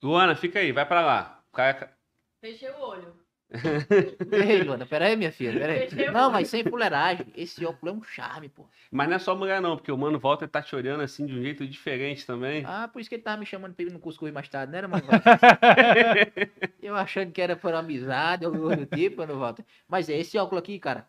Luana, 0.03 0.35
fica 0.37 0.59
aí, 0.61 0.73
vai 0.73 0.87
pra 0.87 1.01
lá. 1.05 1.45
Cara... 1.53 1.93
Fechei 2.41 2.70
o 2.70 2.81
olho. 2.81 3.15
Ei, 3.51 4.62
Luana, 4.62 4.85
pera 4.85 5.07
aí, 5.07 5.16
minha 5.16 5.33
filha, 5.33 5.59
pera 5.59 5.73
aí. 5.73 5.89
Fechei 5.89 6.09
o 6.11 6.12
Não, 6.12 6.31
mas 6.31 6.49
sem 6.49 6.62
fuleiragem. 6.65 7.27
Esse 7.35 7.65
óculos 7.65 7.95
é 7.95 7.99
um 7.99 8.03
charme, 8.03 8.49
pô. 8.49 8.69
Mas 8.91 9.09
não 9.09 9.16
é 9.16 9.19
só 9.19 9.35
mulher 9.35 9.61
não, 9.61 9.77
porque 9.77 9.91
o 9.91 9.97
Mano 9.97 10.19
Walter 10.19 10.47
tá 10.49 10.61
te 10.62 10.77
olhando 10.77 11.03
assim 11.03 11.25
de 11.25 11.35
um 11.35 11.43
jeito 11.43 11.66
diferente 11.66 12.27
também. 12.27 12.62
Ah, 12.66 12.89
por 12.89 13.01
isso 13.01 13.09
que 13.09 13.16
ele 13.16 13.23
tava 13.23 13.39
me 13.39 13.47
chamando 13.47 13.75
pra 13.75 13.85
ir 13.85 13.93
no 13.93 13.99
cuscuz 13.99 14.33
mais 14.33 14.49
tarde, 14.49 14.73
não 14.73 14.79
era, 14.79 14.89
mano? 14.89 15.05
Eu 16.83 16.95
achando 16.95 17.33
que 17.33 17.41
era 17.41 17.57
por 17.57 17.73
amizade, 17.75 18.45
alguma 18.45 18.65
coisa 18.65 18.85
do 18.85 18.97
tipo, 18.97 19.19
mano, 19.19 19.39
Walter. 19.39 19.65
Mas 19.89 20.09
é 20.09 20.19
esse 20.19 20.37
óculos 20.37 20.62
aqui, 20.62 20.79
cara. 20.79 21.09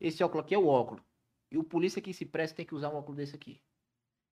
Esse 0.00 0.22
óculos 0.22 0.44
aqui 0.44 0.54
é 0.54 0.58
o 0.58 0.66
óculos. 0.66 1.02
E 1.50 1.58
o 1.58 1.64
polícia 1.64 2.00
que 2.00 2.14
se 2.14 2.24
presta 2.24 2.56
tem 2.56 2.66
que 2.66 2.74
usar 2.74 2.90
um 2.90 2.96
óculos 2.96 3.16
desse 3.16 3.34
aqui. 3.34 3.60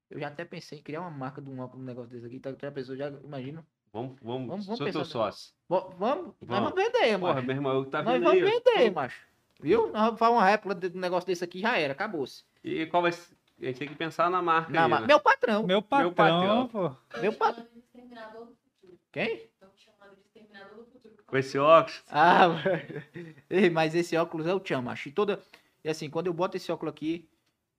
Eu 0.09 0.19
já 0.19 0.29
até 0.29 0.45
pensei 0.45 0.79
em 0.79 0.83
criar 0.83 1.01
uma 1.01 1.11
marca 1.11 1.41
de 1.41 1.51
um 1.51 1.61
óculos, 1.61 1.83
um 1.83 1.87
negócio 1.87 2.11
desse 2.11 2.27
aqui. 2.27 2.41
Tá, 2.41 2.51
outra 2.51 2.73
pessoa 2.73 2.97
já 2.97 3.09
imagina. 3.09 3.65
Vamos, 3.93 4.17
vamos, 4.23 4.47
Vamos- 4.49 4.67
vamos 4.67 4.79
sou 4.79 4.91
teu 4.91 5.05
sócio. 5.05 5.53
Vamos, 5.69 5.95
Vamos. 5.99 6.35
vamos 6.41 6.73
vender, 6.75 7.19
Porra, 7.19 7.35
macho. 7.35 7.47
meu 7.47 7.57
irmão, 7.57 7.75
eu 7.75 7.85
tá 7.87 8.03
nós 8.03 8.13
vendo 8.15 8.25
vamos 8.25 8.43
aí. 8.43 8.51
vender, 8.51 8.91
macho. 8.93 9.21
Viu? 9.61 9.87
Nós 9.89 9.93
vamos 10.05 10.19
fazer 10.19 10.33
uma 10.33 10.45
réplica 10.45 10.89
de 10.89 10.97
um 10.97 11.01
negócio 11.01 11.27
desse 11.27 11.45
aqui, 11.45 11.61
já 11.61 11.77
era, 11.77 11.93
acabou-se. 11.93 12.45
E 12.63 12.87
qual 12.87 13.03
vai 13.03 13.13
ser? 13.13 13.35
A 13.61 13.65
gente 13.67 13.79
tem 13.79 13.89
que 13.89 13.95
pensar 13.95 14.31
na 14.31 14.41
marca 14.41 14.73
Não, 14.73 14.85
aí, 14.85 14.89
mas 14.91 15.01
né? 15.03 15.07
Meu 15.09 15.21
patrão. 15.21 15.63
Meu 15.65 15.83
patrão. 15.83 16.13
patrão, 16.15 16.69
pô. 16.69 16.97
Meu 17.21 17.31
me 17.33 17.37
pa- 17.37 17.53
chamando 17.53 17.69
de 17.73 17.79
exterminador 17.79 18.47
do 18.47 18.55
futuro. 18.57 18.99
Quem? 19.13 19.35
Estão 19.35 19.69
me 19.69 19.79
chamando 19.79 20.15
de 20.15 20.21
exterminador 20.23 20.79
do 20.79 20.85
futuro. 20.91 21.15
Com 21.27 21.37
esse 21.37 21.59
óculos. 21.59 22.03
Ah, 22.09 22.47
Ei, 23.51 23.69
mas 23.69 23.95
esse 23.95 24.17
óculos 24.17 24.47
é 24.47 24.55
o 24.55 24.61
tchan, 24.61 24.81
macho. 24.81 25.09
E 25.11 25.13
toda. 25.13 25.43
E 25.85 25.91
assim, 25.91 26.09
quando 26.09 26.29
eu 26.29 26.33
boto 26.33 26.57
esse 26.57 26.73
óculos 26.73 26.93
aqui, 26.95 27.29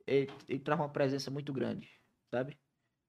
ele, 0.06 0.30
ele 0.48 0.60
traz 0.60 0.80
uma 0.80 0.90
presença 0.90 1.32
muito 1.32 1.52
grande, 1.52 1.90
sabe? 2.30 2.56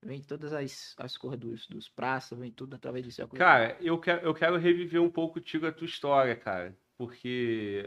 Vem 0.04 0.20
todas 0.20 0.52
as, 0.52 0.94
as 0.98 1.16
cores 1.16 1.38
dos, 1.38 1.66
dos 1.68 1.88
praças, 1.88 2.38
vem 2.38 2.50
tudo 2.50 2.74
através 2.74 3.18
óculos. 3.20 3.38
Cara, 3.38 3.76
eu 3.80 3.98
quero, 3.98 4.26
eu 4.26 4.34
quero 4.34 4.56
reviver 4.56 5.00
um 5.00 5.10
pouco 5.10 5.34
contigo 5.34 5.66
a 5.66 5.72
tua 5.72 5.84
história, 5.84 6.34
cara. 6.34 6.76
Porque 6.98 7.86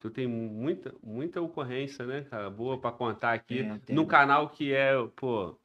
tu 0.00 0.10
tem 0.10 0.26
muita, 0.26 0.94
muita 1.02 1.40
ocorrência, 1.40 2.04
né, 2.06 2.22
cara? 2.24 2.50
Boa 2.50 2.78
pra 2.78 2.92
contar 2.92 3.32
aqui. 3.32 3.60
É, 3.60 3.94
no 3.94 4.06
canal 4.06 4.50
que 4.50 4.72
é, 4.72 4.92
pô, 5.16 5.56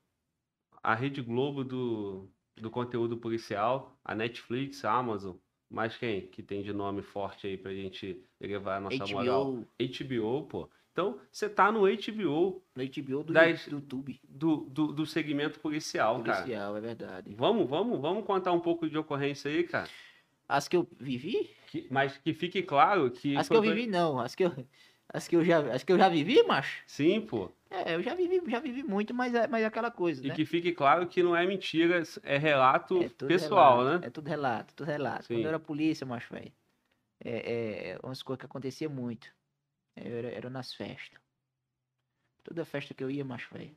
a 0.81 0.95
Rede 0.95 1.22
Globo 1.22 1.64
do, 1.64 2.30
do 2.56 2.69
conteúdo 2.69 3.18
policial, 3.18 3.98
a 4.03 4.15
Netflix, 4.15 4.86
a 4.86 4.94
Amazon. 4.94 5.36
Mas 5.69 5.95
quem 5.95 6.26
que 6.27 6.41
tem 6.41 6.64
de 6.64 6.73
nome 6.73 7.02
forte 7.03 7.45
aí 7.45 7.57
pra 7.57 7.72
gente 7.72 8.23
levar 8.40 8.77
a 8.77 8.80
nossa 8.80 9.06
moral? 9.07 9.45
HBO, 9.45 9.68
HBO, 9.77 10.48
pô. 10.48 10.69
Então, 10.91 11.20
você 11.32 11.48
tá 11.48 11.72
no 11.72 11.86
HBO 11.86 12.61
no 12.76 12.84
HBO 12.84 13.24
do, 13.24 13.34
Das- 13.34 13.68
YouTube. 13.68 14.20
do, 14.28 14.57
do, 14.70 14.88
do 14.91 15.06
segmento 15.06 15.60
policial, 15.60 16.22
cara. 16.24 16.40
Policial, 16.40 16.78
é 16.78 16.82
verdade. 16.82 17.36
Vamos, 17.36 17.70
vamos, 17.70 17.99
vamos 18.02 18.26
contar 18.26 18.52
um 18.52 18.60
pouco 18.60 18.90
de 18.90 18.98
ocorrência 18.98 19.49
aí, 19.49 19.64
cara. 19.64 19.90
As 20.48 20.68
que 20.68 20.76
eu 20.76 20.88
vivi? 20.99 21.56
Que- 21.68 21.88
mas 21.91 22.18
que 22.18 22.34
fique 22.34 22.64
claro 22.64 23.11
que. 23.11 23.38
As 23.38 23.48
que 23.48 23.56
eu 23.56 23.61
vivi, 23.61 23.86
não. 23.88 24.20
As 24.20 24.34
que 24.36 24.44
eu. 24.44 24.52
Acho 25.11 25.28
que 25.28 25.36
eu 25.36 25.44
já, 25.44 25.60
acho 25.74 25.84
que 25.86 25.91
eu 25.91 25.98
já 25.98 26.07
vivi, 26.07 26.44
macho. 26.44 26.84
Sim, 26.86 27.22
pô. 27.22 27.52
É, 27.72 27.95
eu 27.95 28.02
já 28.03 28.14
vivi, 28.14 28.41
já 28.48 28.60
vivi 28.60 28.84
muito, 28.84 29.14
mas 29.14 29.34
é, 29.34 29.48
mas 29.48 29.64
é 29.64 29.66
aquela 29.66 29.90
coisa, 29.90 30.24
E 30.24 30.28
né? 30.28 30.36
que 30.36 30.45
fique 30.45 30.72
claro 30.72 31.07
que 31.07 31.22
não 31.24 31.36
é 31.36 31.45
mentira, 31.48 32.03
é 32.24 32.38
relato 32.38 33.02
É 33.03 33.10
pessoal, 33.10 33.80
relato, 33.80 34.02
né? 34.02 34.07
É 34.07 34.10
tudo 34.11 34.28
relato, 34.28 34.76
tudo 34.76 34.88
relato. 34.88 35.26
Sim. 35.26 35.36
Quando 35.36 35.44
eu 35.45 35.49
era 35.49 35.60
polícia, 35.60 36.06
macho, 36.06 36.32
velho, 36.34 36.52
é, 37.24 37.91
é 37.91 37.99
umas 38.03 38.22
coisas 38.24 38.40
que 38.40 38.45
acontecia 38.45 38.90
muito. 38.90 39.28
Era, 39.99 40.30
era 40.30 40.49
nas 40.49 40.73
festas. 40.73 41.19
Toda 42.43 42.65
festa 42.65 42.93
que 42.93 43.03
eu 43.03 43.11
ia, 43.11 43.23
macho, 43.26 43.53
velho, 43.53 43.76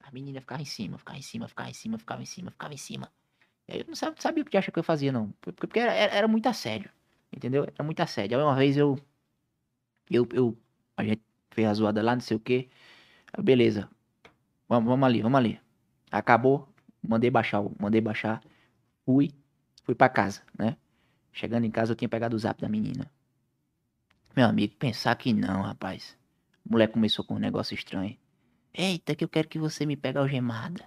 a 0.00 0.10
menina 0.10 0.40
ficava 0.40 0.60
em 0.60 0.64
cima, 0.64 0.98
ficava 0.98 1.18
em 1.18 1.22
cima, 1.22 1.48
ficava 1.48 1.70
em 1.70 1.74
cima, 1.74 1.98
ficava 1.98 2.22
em 2.22 2.26
cima, 2.26 2.50
ficava 2.50 2.74
em 2.74 2.76
cima. 2.76 3.12
E 3.68 3.72
aí 3.72 3.80
eu 3.80 3.86
não 3.86 3.94
sabia, 3.94 4.20
sabia 4.20 4.42
o 4.42 4.46
que 4.46 4.56
acha 4.56 4.72
que 4.72 4.78
eu 4.78 4.82
fazia, 4.84 5.12
não. 5.12 5.30
Porque, 5.40 5.60
porque 5.60 5.78
era, 5.80 5.92
era, 5.92 6.14
era 6.14 6.28
muito 6.28 6.48
assédio, 6.48 6.90
entendeu? 7.32 7.64
Era 7.64 7.84
muito 7.84 8.00
assédio. 8.00 8.36
Aí 8.38 8.44
uma 8.44 8.56
vez 8.56 8.76
eu, 8.76 8.98
eu, 10.10 10.26
eu, 10.32 10.58
a 10.96 11.04
gente 11.04 11.22
fez 11.50 11.68
a 11.68 11.74
zoada 11.74 12.02
lá, 12.02 12.14
não 12.14 12.20
sei 12.20 12.36
o. 12.36 12.42
Aí, 12.46 12.68
beleza, 13.42 13.88
vamos, 14.68 14.88
vamos 14.88 15.06
ali, 15.06 15.22
vamos 15.22 15.38
ali. 15.38 15.60
Acabou, 16.10 16.68
mandei 17.02 17.30
baixar, 17.30 17.62
mandei 17.80 18.00
baixar, 18.00 18.42
fui, 19.04 19.32
fui 19.84 19.94
pra 19.94 20.08
casa, 20.08 20.42
né? 20.58 20.76
Chegando 21.32 21.64
em 21.64 21.70
casa 21.70 21.92
eu 21.92 21.96
tinha 21.96 22.08
pegado 22.08 22.36
o 22.36 22.38
zap 22.38 22.60
da 22.60 22.68
menina. 22.68 23.10
Meu 24.38 24.46
amigo, 24.46 24.72
pensar 24.78 25.16
que 25.16 25.32
não, 25.32 25.62
rapaz. 25.62 26.16
A 26.64 26.72
mulher 26.72 26.86
começou 26.86 27.24
com 27.24 27.34
um 27.34 27.38
negócio 27.40 27.74
estranho. 27.74 28.16
Eita, 28.72 29.12
que 29.16 29.24
eu 29.24 29.28
quero 29.28 29.48
que 29.48 29.58
você 29.58 29.84
me 29.84 29.96
pegue 29.96 30.16
algemada. 30.16 30.84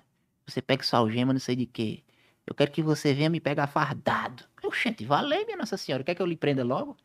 Você 0.47 0.61
pega 0.61 0.81
sua 0.83 0.99
algema, 0.99 1.33
não 1.33 1.39
sei 1.41 1.57
de 1.57 1.65
quê. 1.65 2.01
Eu 2.47 2.55
quero 2.55 2.71
que 2.71 2.81
você 2.81 3.13
venha 3.13 3.29
me 3.29 3.41
pegar 3.41 3.67
fardado. 3.67 4.45
Eu, 4.63 4.71
gente, 4.71 5.03
valeu, 5.03 5.45
minha 5.45 5.57
Nossa 5.57 5.75
Senhora. 5.75 6.01
Quer 6.01 6.15
que 6.15 6.21
eu 6.21 6.25
lhe 6.25 6.37
prenda 6.37 6.63
logo? 6.63 6.95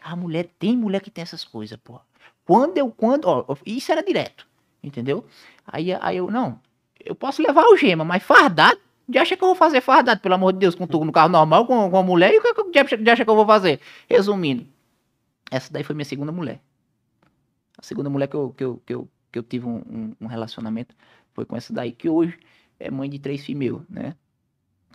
A 0.00 0.14
mulher, 0.14 0.48
tem 0.60 0.76
mulher 0.76 1.00
que 1.00 1.10
tem 1.10 1.22
essas 1.22 1.42
coisas, 1.42 1.76
pô. 1.82 2.00
Quando 2.44 2.78
eu, 2.78 2.88
quando, 2.88 3.24
ó, 3.24 3.44
isso 3.66 3.90
era 3.90 4.00
direto, 4.00 4.46
entendeu? 4.84 5.26
Aí, 5.66 5.92
aí 5.92 6.18
eu, 6.18 6.30
não, 6.30 6.60
eu 7.04 7.16
posso 7.16 7.42
levar 7.42 7.64
algema, 7.64 8.04
mas 8.04 8.22
fardado? 8.22 8.78
Já 9.12 9.22
acha 9.22 9.36
que 9.36 9.42
eu 9.42 9.48
vou 9.48 9.56
fazer 9.56 9.80
fardado, 9.80 10.20
pelo 10.20 10.36
amor 10.36 10.52
de 10.52 10.60
Deus, 10.60 10.76
com 10.76 10.86
tu 10.86 11.04
no 11.04 11.10
carro 11.10 11.30
normal, 11.30 11.66
com, 11.66 11.90
com 11.90 11.96
a 11.98 12.02
mulher, 12.04 12.32
e 12.32 12.38
o 12.38 12.42
que 12.42 12.84
que- 12.84 13.04
já 13.04 13.12
acha 13.12 13.24
que 13.24 13.30
eu 13.30 13.34
vou 13.34 13.44
fazer? 13.46 13.80
Resumindo, 14.08 14.68
essa 15.50 15.72
daí 15.72 15.82
foi 15.84 15.94
minha 15.94 16.04
segunda 16.04 16.32
mulher. 16.32 16.60
A 17.78 17.82
segunda 17.82 18.08
mulher 18.10 18.26
que 18.28 18.34
eu, 18.36 18.50
que 18.50 18.64
eu, 18.64 18.82
que 18.86 18.94
eu, 18.94 19.08
que 19.32 19.38
eu 19.38 19.42
tive 19.42 19.66
um, 19.66 19.76
um- 19.78 20.16
um 20.22 20.26
relacionamento 20.26 20.94
foi 21.34 21.44
com 21.44 21.56
essa 21.56 21.72
daí, 21.72 21.92
que 21.92 22.08
hoje 22.08 22.38
é 22.80 22.90
mãe 22.90 23.08
de 23.08 23.18
três 23.18 23.44
filhos 23.44 23.58
meus, 23.58 23.82
né? 23.88 24.14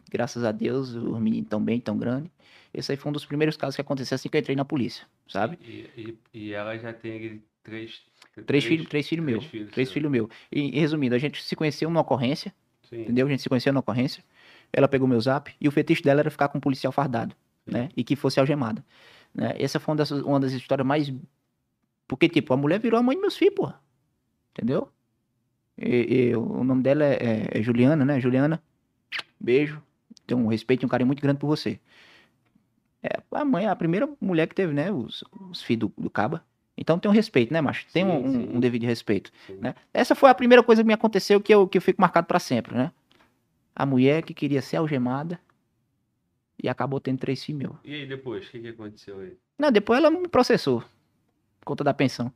Graças 0.10 0.44
a 0.44 0.52
Deus, 0.52 0.90
os 0.94 1.20
meninos 1.20 1.48
tão 1.50 1.64
bem, 1.64 1.80
tão 1.80 1.98
grandes. 1.98 2.30
Esse 2.74 2.92
aí 2.92 2.98
foi 2.98 3.10
um 3.10 3.14
dos 3.14 3.26
primeiros 3.26 3.56
casos 3.56 3.76
que 3.76 3.82
aconteceu 3.82 4.16
assim 4.16 4.28
que 4.30 4.36
eu 4.36 4.40
entrei 4.40 4.56
na 4.56 4.66
polícia, 4.66 5.06
sabe? 5.28 5.58
E, 5.64 5.90
e, 5.98 6.18
e 6.34 6.54
ela 6.54 6.78
já 6.78 6.92
tem 6.92 7.42
três. 7.64 8.02
Três 8.46 8.64
filhos, 8.64 8.88
três 8.88 9.08
filhos 9.08 9.26
três 9.26 9.38
meus. 9.42 9.46
filhos, 9.52 9.72
Três 9.72 9.90
né? 9.90 9.94
filhos 9.94 10.12
meus. 10.12 10.30
E, 10.52 10.80
resumindo, 10.80 11.16
a 11.16 11.18
gente 11.18 11.44
se 11.44 11.56
conheceu 11.56 11.90
numa 11.90 12.02
ocorrência, 12.02 12.54
Sim. 12.90 13.02
entendeu? 13.02 13.28
A 13.28 13.30
gente 13.30 13.42
se 13.42 13.50
conheceu 13.50 13.72
na 13.74 13.82
ocorrência. 13.82 14.24
Ela 14.72 14.88
pegou 14.88 15.08
meu 15.08 15.20
zap 15.20 15.54
e 15.60 15.68
o 15.68 15.72
fetiche 15.72 16.02
dela 16.02 16.22
era 16.22 16.32
ficar 16.32 16.48
com 16.48 16.58
um 16.58 16.62
policial 16.62 16.92
fardado, 16.94 17.36
né? 17.66 17.90
E 17.96 18.04
que 18.04 18.16
fosse 18.16 18.40
algemada. 18.40 18.84
Né? 19.34 19.54
Essa 19.58 19.80
foi 19.80 19.92
uma 19.94 19.98
das, 19.98 20.12
uma 20.12 20.40
das 20.40 20.52
histórias 20.54 20.86
mais. 20.88 21.12
Porque, 22.08 22.28
tipo, 22.28 22.54
a 22.54 22.58
mulher 22.58 22.80
virou 22.80 23.00
a 23.00 23.04
mãe 23.04 23.16
dos 23.16 23.22
meus 23.22 23.38
filhos, 23.38 23.56
porra. 23.56 23.80
Entendeu? 24.54 24.90
E, 25.78 26.30
e 26.30 26.36
o 26.36 26.64
nome 26.64 26.84
dela 26.84 27.04
é, 27.06 27.14
é- 27.14 27.60
é 27.60 27.62
Juliana, 27.62 28.04
né? 28.06 28.20
Juliana, 28.20 28.62
beijo. 29.40 29.82
Tenho 30.28 30.42
um 30.42 30.48
respeito 30.48 30.84
e 30.84 30.86
um 30.86 30.90
carinho 30.90 31.08
muito 31.08 31.22
grande 31.22 31.40
por 31.40 31.48
você. 31.48 31.80
É 33.04 33.20
a 33.32 33.44
mãe, 33.46 33.66
a 33.66 33.76
primeira 33.76 34.08
mulher 34.20 34.48
que 34.48 34.54
teve, 34.56 34.74
né? 34.74 34.92
Os, 34.92 35.24
os 35.50 35.64
filhos 35.64 35.90
do, 35.98 36.04
do 36.04 36.10
Caba. 36.10 36.44
Então 36.78 37.00
tem 37.00 37.10
um 37.10 37.14
respeito, 37.14 37.52
né, 37.54 37.62
macho? 37.62 37.86
Tem 37.92 38.06
um, 38.06 38.10
Sim, 38.10 38.28
um- 38.28 38.32
sim. 38.32 38.50
um 38.58 38.60
devido 38.60 38.84
respeito. 38.86 39.32
Sim. 39.48 39.56
Né? 39.60 39.76
Essa 39.94 40.16
foi 40.16 40.30
a 40.30 40.36
primeira 40.36 40.64
coisa 40.64 40.82
que 40.84 40.88
me 40.88 40.94
aconteceu 40.94 41.40
que 41.42 41.54
eu, 41.54 41.68
que 41.68 41.78
eu 41.78 41.82
fico 41.82 42.02
marcado 42.02 42.28
pra 42.28 42.40
sempre, 42.40 42.76
né? 42.76 42.92
A 43.76 43.86
mulher 43.86 44.22
que 44.24 44.34
queria 44.34 44.62
ser 44.62 44.78
algemada 44.78 45.40
e 46.64 46.70
acabou 46.70 47.00
tendo 47.00 47.20
três 47.20 47.44
filhos 47.44 47.60
meus. 47.62 47.76
E 47.84 47.94
aí 47.94 48.06
depois, 48.06 48.48
o 48.48 48.52
que, 48.52 48.60
que 48.60 48.68
aconteceu 48.70 49.20
aí? 49.20 49.34
Não, 49.58 49.72
depois 49.72 50.00
ela 50.00 50.10
me 50.10 50.28
processou. 50.28 50.82
Por 51.60 51.66
conta 51.66 51.84
da 51.84 51.94
pensão. 51.94 52.32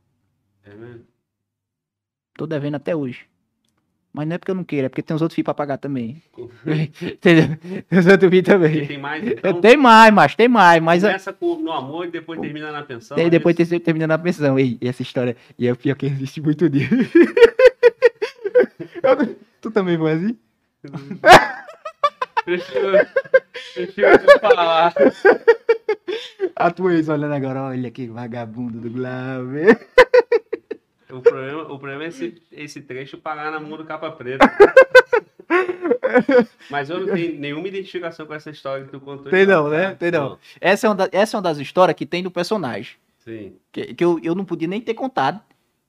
É 0.64 0.74
mesmo? 0.74 1.04
Tô 2.36 2.46
devendo 2.46 2.74
até 2.76 2.94
hoje. 2.94 3.26
Mas 4.12 4.26
não 4.26 4.34
é 4.34 4.38
porque 4.38 4.50
eu 4.50 4.54
não 4.54 4.64
queira, 4.64 4.86
é 4.86 4.88
porque 4.88 5.02
tem 5.02 5.14
uns 5.14 5.20
outros 5.20 5.34
filhos 5.34 5.44
pra 5.44 5.52
pagar 5.54 5.76
também. 5.76 6.22
Entendeu? 7.02 7.56
Tem 7.88 7.98
os 7.98 8.06
outros 8.06 8.30
filhos 8.30 8.48
E 8.48 8.50
também. 8.50 8.86
tem 8.86 8.98
mais, 8.98 9.26
então? 9.26 9.60
tenho 9.60 9.78
mais, 9.82 10.14
macho, 10.14 10.36
tem 10.36 10.48
mais, 10.48 10.82
mas 10.82 11.02
Começa 11.02 11.32
com, 11.34 11.56
no 11.56 11.70
amor 11.70 12.06
e 12.06 12.10
depois 12.10 12.40
termina 12.40 12.72
na 12.72 12.82
pensão. 12.82 13.14
Daí 13.16 13.26
é 13.26 13.30
depois 13.30 13.58
isso? 13.58 13.70
ter 13.70 13.80
terminando 13.80 14.12
a 14.12 14.18
pensão. 14.18 14.58
E 14.58 14.78
essa 14.80 15.02
história. 15.02 15.36
E 15.58 15.66
é 15.68 15.72
o 15.72 15.76
pior 15.76 15.94
que 15.96 16.06
existe 16.06 16.40
muito 16.40 16.68
disso. 16.70 16.94
Tu 19.60 19.70
também 19.70 19.98
foi 19.98 20.12
assim? 20.12 20.38
Prefiro, 22.46 22.92
prefiro 23.74 24.08
não 24.24 24.38
falar. 24.40 24.94
A 26.54 26.70
tua 26.70 26.94
ex 26.94 27.08
olhando 27.08 27.34
agora, 27.34 27.62
olha 27.64 27.90
que 27.90 28.06
vagabundo 28.06 28.78
do 28.80 28.88
Glauber. 28.88 29.86
O 31.10 31.20
problema, 31.20 31.62
o 31.64 31.78
problema 31.78 32.04
é 32.04 32.06
esse, 32.08 32.40
esse 32.52 32.80
trecho 32.80 33.18
parar 33.18 33.50
na 33.50 33.58
mão 33.60 33.76
do 33.76 33.84
capa 33.84 34.10
preta. 34.12 34.50
Mas 36.70 36.88
eu 36.88 37.00
não 37.00 37.12
tenho 37.14 37.38
nenhuma 37.38 37.66
identificação 37.68 38.26
com 38.26 38.34
essa 38.34 38.50
história 38.50 38.84
que 38.84 38.90
tu 38.92 39.00
contou. 39.00 39.30
Tem 39.30 39.44
não, 39.44 39.68
né? 39.68 39.94
Tem 39.94 40.10
não. 40.10 40.38
Essa 40.60 40.86
é, 40.86 40.90
uma 40.90 40.96
da- 40.96 41.08
essa 41.12 41.36
é 41.36 41.38
uma 41.38 41.42
das 41.42 41.58
histórias 41.58 41.96
que 41.96 42.06
tem 42.06 42.22
do 42.22 42.30
personagem. 42.30 42.96
Sim. 43.18 43.56
Que, 43.72 43.92
que 43.94 44.04
eu, 44.04 44.20
eu 44.22 44.34
não 44.34 44.44
podia 44.44 44.68
nem 44.68 44.80
ter 44.80 44.94
contado. 44.94 45.40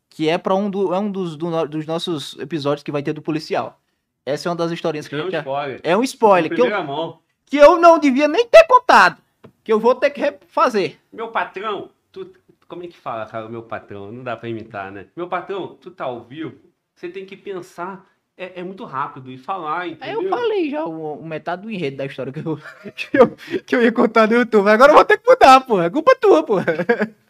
Que 0.10 0.28
é 0.28 0.38
pra 0.38 0.56
um, 0.56 0.70
do, 0.70 0.94
é 0.94 1.00
um 1.00 1.12
dos, 1.12 1.36
do 1.36 1.68
dos 1.68 1.86
nossos 1.86 2.38
episódios 2.40 2.84
que 2.84 2.92
vai 2.92 3.04
ter 3.04 3.14
do 3.14 3.22
policial. 3.22 3.80
Essa 4.28 4.48
é 4.48 4.50
uma 4.50 4.58
das 4.58 4.72
historinhas 4.72 5.08
que 5.08 5.16
a 5.16 5.18
Não 5.20 5.26
gente. 5.26 5.34
já- 5.34 5.40
spoiler. 5.40 5.80
É 5.84 5.96
um 5.96 6.04
spoiler 6.04 6.54
que 6.54 6.62
eu, 6.62 6.84
mão. 6.84 7.20
que 7.46 7.56
eu 7.56 7.78
não 7.80 7.98
devia 7.98 8.28
nem 8.28 8.46
ter 8.46 8.66
contado. 8.68 9.22
Que 9.64 9.72
eu 9.72 9.80
vou 9.80 9.96
ter 9.96 10.10
que 10.10 10.20
refazer. 10.20 10.98
Meu 11.14 11.30
patrão, 11.30 11.90
tu. 12.12 12.30
Como 12.68 12.84
é 12.84 12.88
que 12.88 12.98
fala, 12.98 13.26
cara, 13.26 13.48
meu 13.48 13.64
patrão? 13.64 14.12
Não 14.12 14.24
dá 14.24 14.36
pra 14.36 14.50
imitar, 14.50 14.92
né? 14.92 15.06
Meu 15.16 15.30
patrão, 15.30 15.78
tu 15.80 15.90
tá 15.92 16.04
ao 16.04 16.20
vivo, 16.22 16.56
você 16.94 17.08
tem 17.08 17.26
que 17.26 17.38
pensar. 17.38 18.06
É, 18.38 18.60
é 18.60 18.64
muito 18.64 18.84
rápido 18.84 19.32
e 19.32 19.38
falar, 19.38 19.88
entendeu? 19.88 20.22
eu 20.22 20.30
falei 20.30 20.70
já 20.70 20.86
o, 20.86 21.14
o 21.22 21.26
metade 21.26 21.64
do 21.64 21.72
enredo 21.72 21.98
da 21.98 22.06
história 22.06 22.32
que 22.32 22.40
eu, 22.46 22.60
que, 22.96 23.18
eu, 23.18 23.36
que 23.66 23.76
eu 23.76 23.82
ia 23.82 23.92
contar 23.92 24.28
no 24.28 24.36
YouTube. 24.36 24.68
Agora 24.70 24.92
eu 24.92 24.96
vou 24.96 25.06
ter 25.06 25.18
que 25.18 25.28
mudar, 25.28 25.62
porra. 25.62 25.86
É 25.86 25.90
culpa 25.90 26.16
tua, 26.20 26.44
porra. 26.44 26.66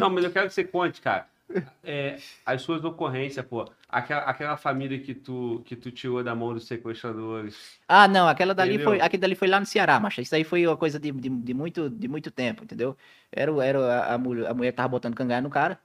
Não, 0.00 0.10
mas 0.10 0.24
eu 0.24 0.30
quero 0.30 0.46
que 0.48 0.54
você 0.54 0.64
conte, 0.64 1.00
cara. 1.00 1.26
é, 1.84 2.18
as 2.44 2.62
suas 2.62 2.84
ocorrências, 2.84 3.44
pô. 3.46 3.70
Aquela, 3.88 4.22
aquela 4.22 4.56
família 4.56 4.98
que 4.98 5.14
tu, 5.14 5.62
que 5.64 5.76
tu 5.76 5.90
tirou 5.90 6.22
da 6.22 6.34
mão 6.34 6.52
dos 6.52 6.66
sequestradores. 6.66 7.78
Ah, 7.88 8.08
não, 8.08 8.26
aquela 8.28 8.52
dali 8.54 8.74
Entendeu? 8.74 8.90
foi, 8.90 9.00
aquele 9.00 9.20
dali 9.20 9.34
foi 9.34 9.48
lá 9.48 9.60
no 9.60 9.66
Ceará, 9.66 10.00
mas 10.00 10.18
isso 10.18 10.34
aí 10.34 10.42
foi 10.44 10.66
uma 10.66 10.76
coisa 10.76 10.98
de, 10.98 11.12
de, 11.12 11.28
de 11.28 11.54
muito, 11.54 11.88
de 11.88 12.08
muito 12.08 12.30
tempo, 12.30 12.64
entendeu? 12.64 12.96
Era, 13.30 13.52
era 13.64 13.78
a, 13.78 14.14
a, 14.14 14.18
mulher, 14.18 14.50
a 14.50 14.54
mulher 14.54 14.72
que 14.72 14.76
tava 14.76 14.88
botando 14.88 15.14
cangaia 15.14 15.40
no 15.40 15.50
cara, 15.50 15.78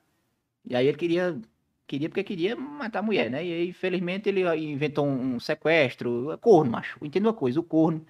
e 0.66 0.76
aí 0.76 0.88
ele 0.88 0.98
queria, 0.98 1.40
queria 1.88 2.10
porque 2.10 2.24
queria 2.24 2.56
matar 2.56 3.00
a 3.00 3.04
mulher, 3.04 3.30
né? 3.30 3.46
E 3.46 3.54
aí, 3.54 3.70
infelizmente, 3.70 4.30
ele 4.30 4.44
inventou 4.58 5.06
um, 5.06 5.36
um 5.36 5.40
sequestro, 5.40 6.38
corno, 6.42 6.72
macho, 6.72 6.98
entenda 7.04 7.28
uma 7.28 7.34
coisa, 7.36 7.60
o 7.60 7.64
corno, 7.64 8.06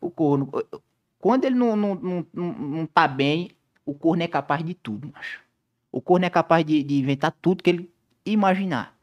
o 0.00 0.10
corno, 0.10 0.50
quando 1.18 1.44
ele 1.44 1.54
não, 1.54 1.76
não, 1.76 1.94
não, 1.94 2.26
não 2.34 2.86
tá 2.86 3.08
bem, 3.08 3.50
o 3.90 3.94
corno 3.94 4.22
é 4.22 4.28
capaz 4.28 4.64
de 4.64 4.72
tudo, 4.72 5.10
macho. 5.12 5.40
O 5.90 6.00
corno 6.00 6.24
é 6.24 6.30
capaz 6.30 6.64
de, 6.64 6.80
de 6.84 7.00
inventar 7.00 7.34
tudo 7.42 7.60
que 7.60 7.70
ele 7.70 7.90
imaginar. 8.24 8.96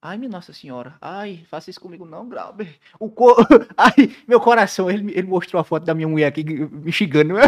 Ai, 0.00 0.16
minha 0.16 0.30
Nossa 0.30 0.54
Senhora. 0.54 0.94
Ai, 0.98 1.44
faça 1.50 1.68
isso 1.68 1.78
comigo 1.78 2.06
não, 2.06 2.26
Grauber. 2.26 2.66
O 2.98 3.10
cor... 3.10 3.36
Ai, 3.76 4.16
meu 4.26 4.40
coração. 4.40 4.90
Ele, 4.90 5.12
ele 5.12 5.26
mostrou 5.28 5.60
a 5.60 5.64
foto 5.64 5.84
da 5.84 5.92
minha 5.92 6.08
mulher 6.08 6.28
aqui 6.28 6.42
me 6.42 6.90
xingando. 6.90 7.34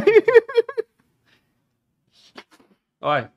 Olha, 3.00 3.32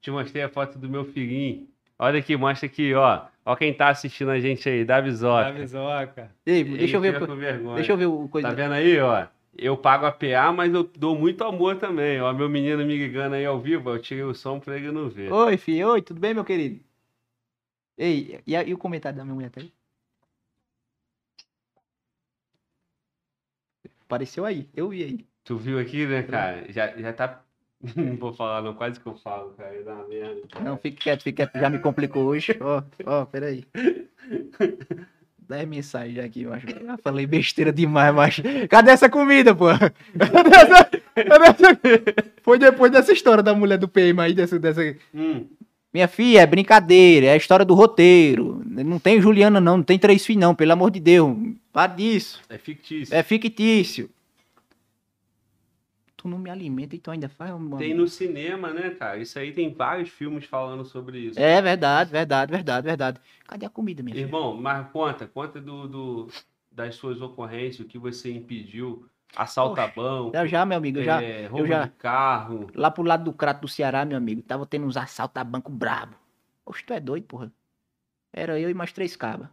te 0.00 0.10
mostrei 0.10 0.42
a 0.42 0.48
foto 0.48 0.80
do 0.80 0.88
meu 0.88 1.04
filhinho. 1.04 1.68
Olha 1.96 2.18
aqui, 2.18 2.36
mostra 2.36 2.66
aqui, 2.66 2.92
ó. 2.92 3.26
Ó 3.44 3.54
quem 3.54 3.72
tá 3.72 3.88
assistindo 3.88 4.32
a 4.32 4.40
gente 4.40 4.68
aí, 4.68 4.84
Davi 4.84 5.12
Zota. 5.12 5.52
Davizoca. 5.52 6.30
Ei, 6.44 6.64
deixa 6.64 6.96
eu 6.96 7.00
ver. 7.00 7.20
Deixa 7.76 7.92
eu 7.92 7.96
ver 7.96 8.06
o 8.06 8.28
coisa. 8.28 8.48
Tá 8.48 8.54
vendo 8.54 8.72
aí, 8.72 9.00
ó? 9.00 9.26
Eu 9.56 9.76
pago 9.76 10.06
a 10.06 10.12
PA, 10.12 10.52
mas 10.52 10.72
eu 10.72 10.84
dou 10.84 11.18
muito 11.18 11.42
amor 11.44 11.76
também. 11.78 12.20
Ó, 12.20 12.32
meu 12.32 12.48
menino 12.48 12.84
me 12.84 12.96
ligando 12.96 13.34
aí 13.34 13.44
ao 13.44 13.60
vivo, 13.60 13.90
eu 13.90 14.00
tirei 14.00 14.22
o 14.22 14.34
som 14.34 14.60
pra 14.60 14.76
ele 14.76 14.92
não 14.92 15.08
ver. 15.08 15.32
Oi, 15.32 15.56
filho. 15.56 15.88
Oi, 15.88 16.02
tudo 16.02 16.20
bem, 16.20 16.34
meu 16.34 16.44
querido? 16.44 16.80
Ei, 17.96 18.40
e, 18.46 18.54
e 18.54 18.74
o 18.74 18.78
comentário 18.78 19.18
da 19.18 19.24
minha 19.24 19.34
mulher 19.34 19.50
tá 19.50 19.60
aí? 19.60 19.72
Apareceu 24.02 24.44
aí, 24.44 24.68
eu 24.74 24.88
vi 24.88 25.02
aí. 25.02 25.26
Tu 25.44 25.56
viu 25.56 25.78
aqui, 25.78 26.06
né, 26.06 26.22
cara? 26.22 26.70
Já, 26.70 26.96
já 26.96 27.12
tá. 27.12 27.42
Não 27.96 28.16
vou 28.16 28.32
falar, 28.32 28.62
não, 28.62 28.74
quase 28.74 28.98
que 28.98 29.06
eu 29.06 29.14
falo, 29.16 29.52
cara. 29.54 29.80
Uma 29.82 30.08
merda. 30.08 30.42
cara. 30.48 30.64
Não, 30.64 30.76
fique 30.78 30.96
quieto, 30.96 31.22
fique 31.22 31.36
quieto, 31.36 31.58
já 31.58 31.70
me 31.70 31.78
complicou 31.78 32.24
hoje. 32.24 32.58
Ó, 32.60 32.82
ó, 33.06 33.24
peraí. 33.24 33.64
10 35.48 35.66
mensagens 35.66 36.18
aqui, 36.18 36.44
macho. 36.44 36.66
Já 36.68 36.98
falei 36.98 37.26
besteira 37.26 37.72
demais, 37.72 38.14
macho. 38.14 38.42
Cadê 38.68 38.90
essa 38.90 39.08
comida, 39.08 39.54
pô? 39.54 39.66
Cadê 39.68 40.56
essa... 40.56 40.84
Cadê 41.14 41.44
essa... 41.46 41.80
Foi 42.42 42.58
depois 42.58 42.92
dessa 42.92 43.12
história 43.12 43.42
da 43.42 43.54
mulher 43.54 43.78
do 43.78 43.88
PM 43.88 44.20
aí, 44.20 44.34
dessa, 44.34 44.58
dessa... 44.58 44.82
Hum, 45.14 45.46
Minha 45.92 46.06
filha, 46.06 46.40
é 46.40 46.46
brincadeira, 46.46 47.26
é 47.26 47.32
a 47.32 47.36
história 47.36 47.64
do 47.64 47.74
roteiro. 47.74 48.62
Não 48.66 48.98
tem 48.98 49.20
Juliana, 49.22 49.58
não, 49.60 49.78
não 49.78 49.84
tem 49.84 49.98
três 49.98 50.24
filhos, 50.24 50.40
não, 50.42 50.54
pelo 50.54 50.72
amor 50.72 50.90
de 50.90 51.00
Deus. 51.00 51.34
Para 51.72 51.94
disso. 51.94 52.40
é 52.50 52.58
fictício. 52.58 53.14
É 53.14 53.22
fictício. 53.22 54.10
Não 56.28 56.38
me 56.38 56.50
alimenta, 56.50 56.94
então 56.94 57.12
ainda 57.12 57.28
faz 57.28 57.52
uma... 57.52 57.78
Tem 57.78 57.94
no 57.94 58.06
cinema, 58.06 58.72
né, 58.72 58.90
cara? 58.90 59.18
Isso 59.18 59.38
aí 59.38 59.52
tem 59.52 59.72
vários 59.72 60.08
filmes 60.10 60.44
falando 60.44 60.84
sobre 60.84 61.18
isso. 61.18 61.38
É 61.38 61.60
verdade, 61.60 62.10
verdade, 62.10 62.50
verdade, 62.52 62.84
verdade. 62.84 63.20
Cadê 63.46 63.66
a 63.66 63.70
comida, 63.70 64.02
minha 64.02 64.14
filha? 64.14 64.26
Irmão, 64.26 64.56
mas 64.56 64.88
conta, 64.90 65.26
conta 65.26 65.60
do, 65.60 65.88
do- 65.88 66.28
das 66.70 66.94
suas 66.94 67.20
ocorrências, 67.20 67.80
o 67.86 67.88
que 67.88 67.98
você 67.98 68.32
impediu, 68.32 69.08
assalta 69.36 69.84
Oxe, 69.84 69.96
banco, 69.96 70.36
Eu 70.36 70.46
já, 70.46 70.64
meu 70.64 70.78
amigo, 70.78 70.98
eu 70.98 71.04
já... 71.04 71.20
é, 71.20 71.46
roubo 71.46 71.66
já- 71.66 71.84
de 71.86 71.90
carro. 71.92 72.70
Lá 72.74 72.90
pro 72.90 73.02
lado 73.02 73.24
do 73.24 73.32
Crato 73.32 73.62
do 73.62 73.68
Ceará, 73.68 74.04
meu 74.04 74.16
amigo, 74.16 74.42
tava 74.42 74.66
tendo 74.66 74.86
uns 74.86 74.96
assaltos 74.96 75.40
a 75.40 75.44
banco 75.44 75.70
brabo. 75.70 76.14
Oxe, 76.64 76.84
tu 76.84 76.92
é 76.92 77.00
doido, 77.00 77.24
porra. 77.24 77.50
Era 78.32 78.58
eu 78.60 78.70
e 78.70 78.74
mais 78.74 78.92
três 78.92 79.16
cabas. 79.16 79.48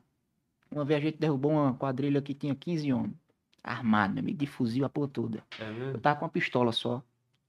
Uma 0.72 0.86
vez 0.86 1.00
a 1.02 1.04
gente 1.06 1.18
derrubou 1.20 1.52
uma 1.54 1.74
quadrilha 1.76 2.22
que 2.22 2.34
tinha 2.34 2.56
15 2.56 2.92
homens. 2.94 3.16
Armado, 3.66 4.14
meu 4.14 4.22
amigo, 4.22 4.38
de 4.38 4.45
fuzil 4.45 4.85
a 4.85 4.90
porra 4.90 5.08
toda. 5.08 5.44
É 5.60 5.94
Eu 5.94 6.00
tava 6.00 6.19
com 6.19 6.26
uma 6.26 6.32
pistola 6.32 6.72
só. 6.72 7.02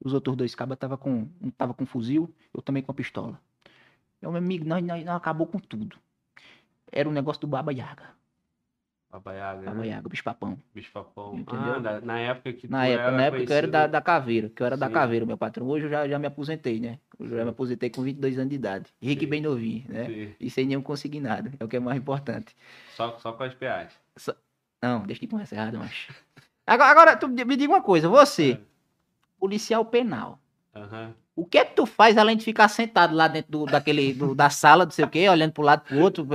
Os 0.03 0.15
outros 0.15 0.37
dois 0.37 0.55
cabas 0.55 0.79
tava 0.79 0.97
com. 0.97 1.29
Um 1.41 1.51
tava 1.51 1.75
com 1.75 1.85
fuzil, 1.85 2.35
eu 2.55 2.63
também 2.63 2.83
com 2.83 2.91
a 2.91 2.95
pistola. 2.95 3.41
Meu 4.21 4.35
amigo, 4.35 4.65
nós, 4.65 4.83
nós, 4.83 5.05
nós 5.05 5.17
acabou 5.17 5.47
com 5.47 5.59
tudo. 5.59 5.99
Era 6.91 7.09
um 7.09 7.13
negócio 7.13 7.41
do 7.41 7.47
Baba 7.47 7.73
Yaga. 7.73 8.17
Babaiaga, 9.11 9.63
Baba 9.63 9.83
né? 9.83 9.89
Yaga, 9.89 10.09
bicho 10.09 10.25
papão. 10.25 10.59
Bicho 10.75 10.91
papão. 10.93 11.35
Entendeu? 11.39 11.75
Ah, 11.75 11.81
na, 11.81 12.01
na 12.01 12.19
época 12.19 12.53
que 12.53 12.69
Na 12.69 12.87
época, 12.87 13.11
na 13.13 13.23
época 13.25 13.47
que 13.47 13.53
eu 13.53 13.57
era 13.57 13.69
da, 13.69 13.87
da 13.87 14.01
caveira, 14.01 14.51
que 14.51 14.63
eu 14.63 14.67
era 14.67 14.77
da 14.77 14.87
Sim. 14.89 14.93
caveira, 14.93 15.25
meu 15.27 15.39
patrão. 15.39 15.67
Hoje 15.67 15.87
eu 15.87 15.91
já, 15.91 16.09
já 16.09 16.19
me 16.19 16.27
aposentei, 16.27 16.81
né? 16.81 16.99
Hoje 17.19 17.33
eu 17.33 17.39
já 17.39 17.45
me 17.45 17.51
aposentei 17.51 17.89
com 17.91 18.03
22 18.03 18.39
anos 18.39 18.51
de 18.51 18.57
idade. 18.57 18.93
Rico 19.01 19.25
e 19.25 19.27
bem 19.27 19.41
novinho, 19.41 19.85
né? 19.89 20.07
Sim, 20.07 20.35
E 20.41 20.51
sem 20.51 20.67
nenhum 20.67 20.83
consignado. 20.83 21.51
É 21.59 21.65
o 21.65 21.69
que 21.69 21.77
é 21.77 21.81
mais 21.81 21.99
importante. 21.99 22.55
Só, 22.95 23.19
só 23.19 23.33
com 23.33 23.45
as 23.45 23.55
PAs. 23.55 23.99
Não, 24.83 25.01
deixa 25.01 25.21
de 25.21 25.27
conversa 25.27 25.55
errada, 25.55 25.79
macho. 25.79 26.13
Agora, 26.67 26.91
agora, 26.91 27.17
tu 27.17 27.29
me 27.29 27.57
diga 27.57 27.73
uma 27.73 27.83
coisa. 27.83 28.09
Você, 28.09 28.53
É. 28.53 28.59
policial 29.39 29.85
penal, 29.85 30.39
Aham. 30.75 31.15
o 31.35 31.45
que 31.45 31.59
é 31.59 31.65
que 31.65 31.75
tu 31.75 31.87
faz 31.87 32.17
além 32.19 32.37
de 32.37 32.45
ficar 32.45 32.69
sentado 32.69 33.15
lá 33.15 33.29
dentro 33.29 33.51
do, 33.53 33.67
daquele, 33.67 34.13
do- 34.13 34.35
da 34.35 34.51
sala, 34.51 34.85
não 34.85 34.91
sei 34.93 35.05
o 35.05 35.09
quê, 35.09 35.29
olhando 35.29 35.53
pro 35.53 35.63
lado 35.63 35.83
pro 35.83 35.99
outro? 35.99 36.27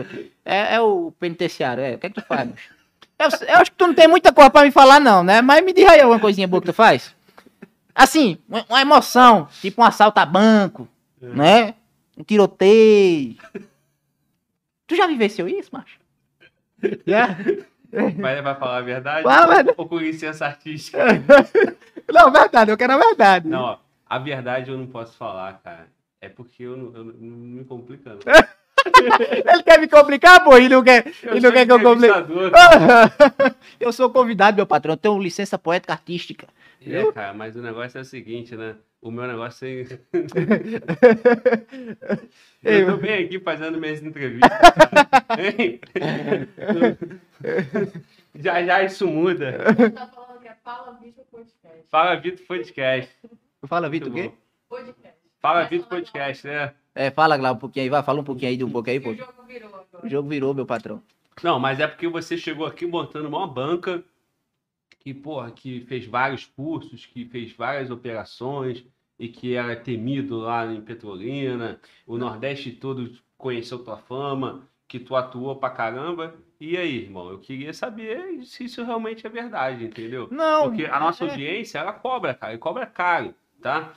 É, 0.45 0.75
é 0.75 0.81
o 0.81 1.11
penitenciário, 1.19 1.83
é. 1.83 1.95
O 1.95 1.99
que 1.99 2.07
é 2.07 2.09
que 2.09 2.21
tu 2.21 2.25
faz, 2.27 2.49
macho? 2.49 2.73
Eu, 3.19 3.47
eu 3.49 3.55
acho 3.57 3.71
que 3.71 3.77
tu 3.77 3.85
não 3.87 3.93
tem 3.93 4.07
muita 4.07 4.33
coisa 4.33 4.49
pra 4.49 4.63
me 4.63 4.71
falar, 4.71 4.99
não, 4.99 5.23
né? 5.23 5.41
Mas 5.41 5.63
me 5.63 5.73
diz 5.73 5.85
aí 5.87 6.01
alguma 6.01 6.19
coisinha 6.19 6.47
boa 6.47 6.59
que 6.61 6.67
tu 6.67 6.73
faz. 6.73 7.15
Assim, 7.93 8.37
uma, 8.49 8.65
uma 8.67 8.81
emoção, 8.81 9.47
tipo 9.61 9.81
um 9.81 9.85
assalto 9.85 10.19
a 10.19 10.25
banco, 10.25 10.87
É. 11.21 11.27
né? 11.27 11.75
Um 12.17 12.23
tiroteio. 12.23 13.35
Tu 14.87 14.95
já 14.95 15.05
vivenciou 15.07 15.47
isso, 15.47 15.69
macho? 15.71 15.99
Já? 17.05 17.37
Mas 18.17 18.41
vai 18.41 18.55
falar 18.55 18.77
a 18.77 18.81
verdade? 18.81 19.23
Fala 19.23 19.43
a 19.43 19.55
verdade. 19.55 19.75
Ou 19.77 19.87
com 19.87 19.97
licença 19.97 20.45
artística? 20.45 20.99
Não, 22.11 22.31
verdade, 22.31 22.71
eu 22.71 22.77
quero 22.77 22.93
a 22.93 22.97
verdade. 22.97 23.47
Não, 23.47 23.61
ó, 23.61 23.77
a 24.09 24.19
verdade 24.19 24.71
eu 24.71 24.77
não 24.77 24.87
posso 24.87 25.15
falar, 25.17 25.61
cara. 25.63 25.87
É 26.19 26.27
porque 26.27 26.63
eu 26.63 26.75
não, 26.75 26.95
eu 26.95 27.05
não 27.05 27.13
me 27.37 27.63
complica, 27.63 28.11
não. 28.11 28.19
Ele 28.85 29.63
quer 29.63 29.79
me 29.79 29.87
complicar, 29.87 30.43
pô, 30.43 30.57
e 30.57 30.69
não 30.69 30.83
quer, 30.83 31.05
Eu 31.23 31.37
e 31.37 31.39
não 31.39 31.51
quer 31.51 31.65
que 31.65 31.71
eu 31.71 31.81
complique. 31.81 32.13
eu 33.79 33.93
sou 33.93 34.09
convidado, 34.09 34.57
meu 34.57 34.65
patrão, 34.65 34.93
eu 34.93 34.97
tenho 34.97 35.19
licença 35.19 35.57
poética 35.57 35.93
artística. 35.93 36.47
É, 36.85 37.11
cara, 37.11 37.33
mas 37.33 37.55
o 37.55 37.61
negócio 37.61 37.97
é 37.97 38.01
o 38.01 38.05
seguinte, 38.05 38.55
né? 38.55 38.75
O 39.01 39.09
meu 39.09 39.25
negócio 39.27 39.67
é. 39.67 39.85
Eu 42.63 42.91
tô 42.91 42.97
bem 42.97 43.25
aqui 43.25 43.39
fazendo 43.39 43.79
minhas 43.79 44.03
entrevistas. 44.03 44.51
já 48.35 48.63
já 48.63 48.83
isso 48.83 49.07
muda. 49.07 49.63
A 49.65 49.73
gente 49.73 49.95
tá 49.95 50.05
falando 50.05 50.39
que 50.39 50.47
é 50.47 50.53
Fala 50.63 50.99
Vitor 50.99 51.25
Podcast. 51.25 51.83
Fala 51.89 52.15
Vitor 52.15 52.45
Podcast. 52.45 53.11
Fala, 53.67 53.89
Vitor, 53.89 54.11
o 54.11 54.13
quê? 54.13 54.31
Podcast. 54.69 55.20
Fala 55.41 55.61
Essa 55.61 55.69
Vitor 55.69 55.87
é 55.87 55.89
Podcast, 55.89 56.47
né? 56.47 56.73
É, 56.93 57.09
fala 57.09 57.35
lá 57.35 57.51
um 57.51 57.57
pouquinho 57.57 57.83
aí, 57.83 57.89
vai, 57.89 58.03
fala 58.03 58.21
um 58.21 58.23
pouquinho 58.23 58.49
aí 58.51 58.57
de 58.57 58.63
um 58.63 58.69
pouco 58.69 58.89
aí, 58.89 58.99
pô. 58.99 59.09
o 59.09 59.15
jogo 59.15 59.43
virou 59.47 59.69
agora. 59.69 60.05
O 60.05 60.09
jogo 60.09 60.29
virou, 60.29 60.53
meu 60.53 60.65
patrão. 60.65 61.01
Não, 61.41 61.59
mas 61.59 61.79
é 61.79 61.87
porque 61.87 62.07
você 62.07 62.37
chegou 62.37 62.65
aqui 62.65 62.85
montando 62.85 63.27
uma 63.27 63.47
banca 63.47 64.03
que, 64.99 65.13
porra, 65.13 65.49
que 65.51 65.81
fez 65.81 66.05
vários 66.05 66.45
cursos, 66.45 67.05
que 67.05 67.25
fez 67.25 67.51
várias 67.53 67.89
operações 67.89 68.85
e 69.17 69.27
que 69.27 69.55
era 69.55 69.75
temido 69.75 70.39
lá 70.39 70.65
em 70.65 70.81
Petrolina. 70.81 71.79
O 72.05 72.17
Nordeste 72.17 72.71
todo 72.71 73.11
conheceu 73.37 73.79
tua 73.79 73.97
fama, 73.97 74.67
que 74.87 74.99
tu 74.99 75.15
atuou 75.15 75.55
pra 75.55 75.69
caramba. 75.69 76.35
E 76.59 76.77
aí, 76.77 76.97
irmão, 77.03 77.29
eu 77.29 77.39
queria 77.39 77.73
saber 77.73 78.43
se 78.43 78.65
isso 78.65 78.83
realmente 78.83 79.25
é 79.25 79.29
verdade, 79.29 79.85
entendeu? 79.85 80.27
Não, 80.29 80.63
Porque 80.69 80.85
a 80.85 80.99
nossa 80.99 81.25
é- 81.25 81.29
audiência, 81.31 81.79
ela 81.79 81.93
cobra, 81.93 82.33
cara, 82.35 82.53
e 82.53 82.57
cobra 82.59 82.85
caro, 82.85 83.33
tá? 83.61 83.93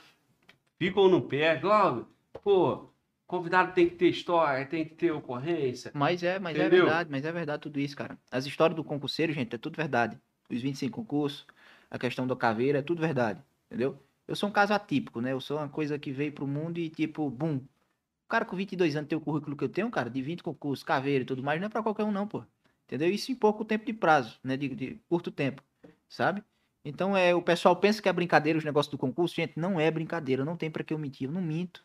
Ficam 0.77 1.07
no 1.07 1.21
pé, 1.21 1.59
logo, 1.61 2.07
pô, 2.43 2.89
convidado 3.25 3.73
tem 3.73 3.89
que 3.89 3.95
ter 3.95 4.09
história, 4.09 4.65
tem 4.65 4.85
que 4.85 4.95
ter 4.95 5.11
ocorrência. 5.11 5.91
Mas 5.93 6.21
é, 6.21 6.37
mas 6.37 6.57
é 6.57 6.61
Entendeu? 6.61 6.85
verdade, 6.85 7.09
mas 7.09 7.25
é 7.25 7.31
verdade 7.31 7.61
tudo 7.61 7.79
isso, 7.79 7.95
cara. 7.95 8.17
As 8.31 8.45
histórias 8.45 8.75
do 8.75 8.83
concurseiro, 8.83 9.31
gente, 9.31 9.55
é 9.55 9.57
tudo 9.57 9.77
verdade. 9.77 10.19
Os 10.49 10.61
25 10.61 11.01
concursos, 11.01 11.45
a 11.89 11.97
questão 11.97 12.27
da 12.27 12.35
caveira, 12.35 12.79
é 12.79 12.81
tudo 12.81 12.99
verdade, 13.01 13.41
entendeu? 13.67 13.97
Eu 14.27 14.35
sou 14.35 14.49
um 14.49 14.51
caso 14.51 14.73
atípico, 14.73 15.21
né? 15.21 15.31
Eu 15.31 15.39
sou 15.39 15.57
uma 15.57 15.69
coisa 15.69 15.97
que 15.97 16.11
veio 16.11 16.31
pro 16.31 16.45
mundo 16.47 16.77
e, 16.77 16.89
tipo, 16.89 17.29
bum. 17.29 17.57
O 17.57 18.27
cara 18.27 18.43
com 18.45 18.55
22 18.55 18.95
anos 18.95 19.07
tem 19.07 19.17
o 19.17 19.21
currículo 19.21 19.55
que 19.55 19.63
eu 19.63 19.69
tenho, 19.69 19.89
cara, 19.91 20.09
de 20.09 20.21
20 20.21 20.43
concursos, 20.43 20.83
caveira 20.83 21.23
e 21.23 21.25
tudo 21.25 21.43
mais, 21.43 21.59
não 21.59 21.67
é 21.67 21.69
pra 21.69 21.83
qualquer 21.83 22.03
um, 22.03 22.11
não, 22.11 22.27
pô. 22.27 22.43
Entendeu? 22.85 23.09
Isso 23.09 23.31
em 23.31 23.35
pouco 23.35 23.63
tempo 23.65 23.85
de 23.85 23.93
prazo, 23.93 24.39
né? 24.43 24.57
De, 24.57 24.69
de 24.69 24.95
curto 25.07 25.31
tempo, 25.31 25.63
sabe? 26.09 26.43
Então, 26.85 27.17
é, 27.17 27.33
o 27.33 27.41
pessoal 27.41 27.75
pensa 27.75 27.99
que 27.99 28.07
é 28.07 28.13
brincadeira 28.13 28.59
os 28.59 28.63
negócios 28.63 28.91
do 28.91 28.97
concurso. 28.97 29.33
Gente, 29.35 29.59
não 29.59 29.79
é 29.79 29.89
brincadeira, 29.89 30.45
não 30.45 30.55
tem 30.55 30.69
pra 30.69 30.83
que 30.83 30.93
eu 30.93 30.99
mentir, 30.99 31.27
eu 31.27 31.33
não 31.33 31.41
minto. 31.41 31.83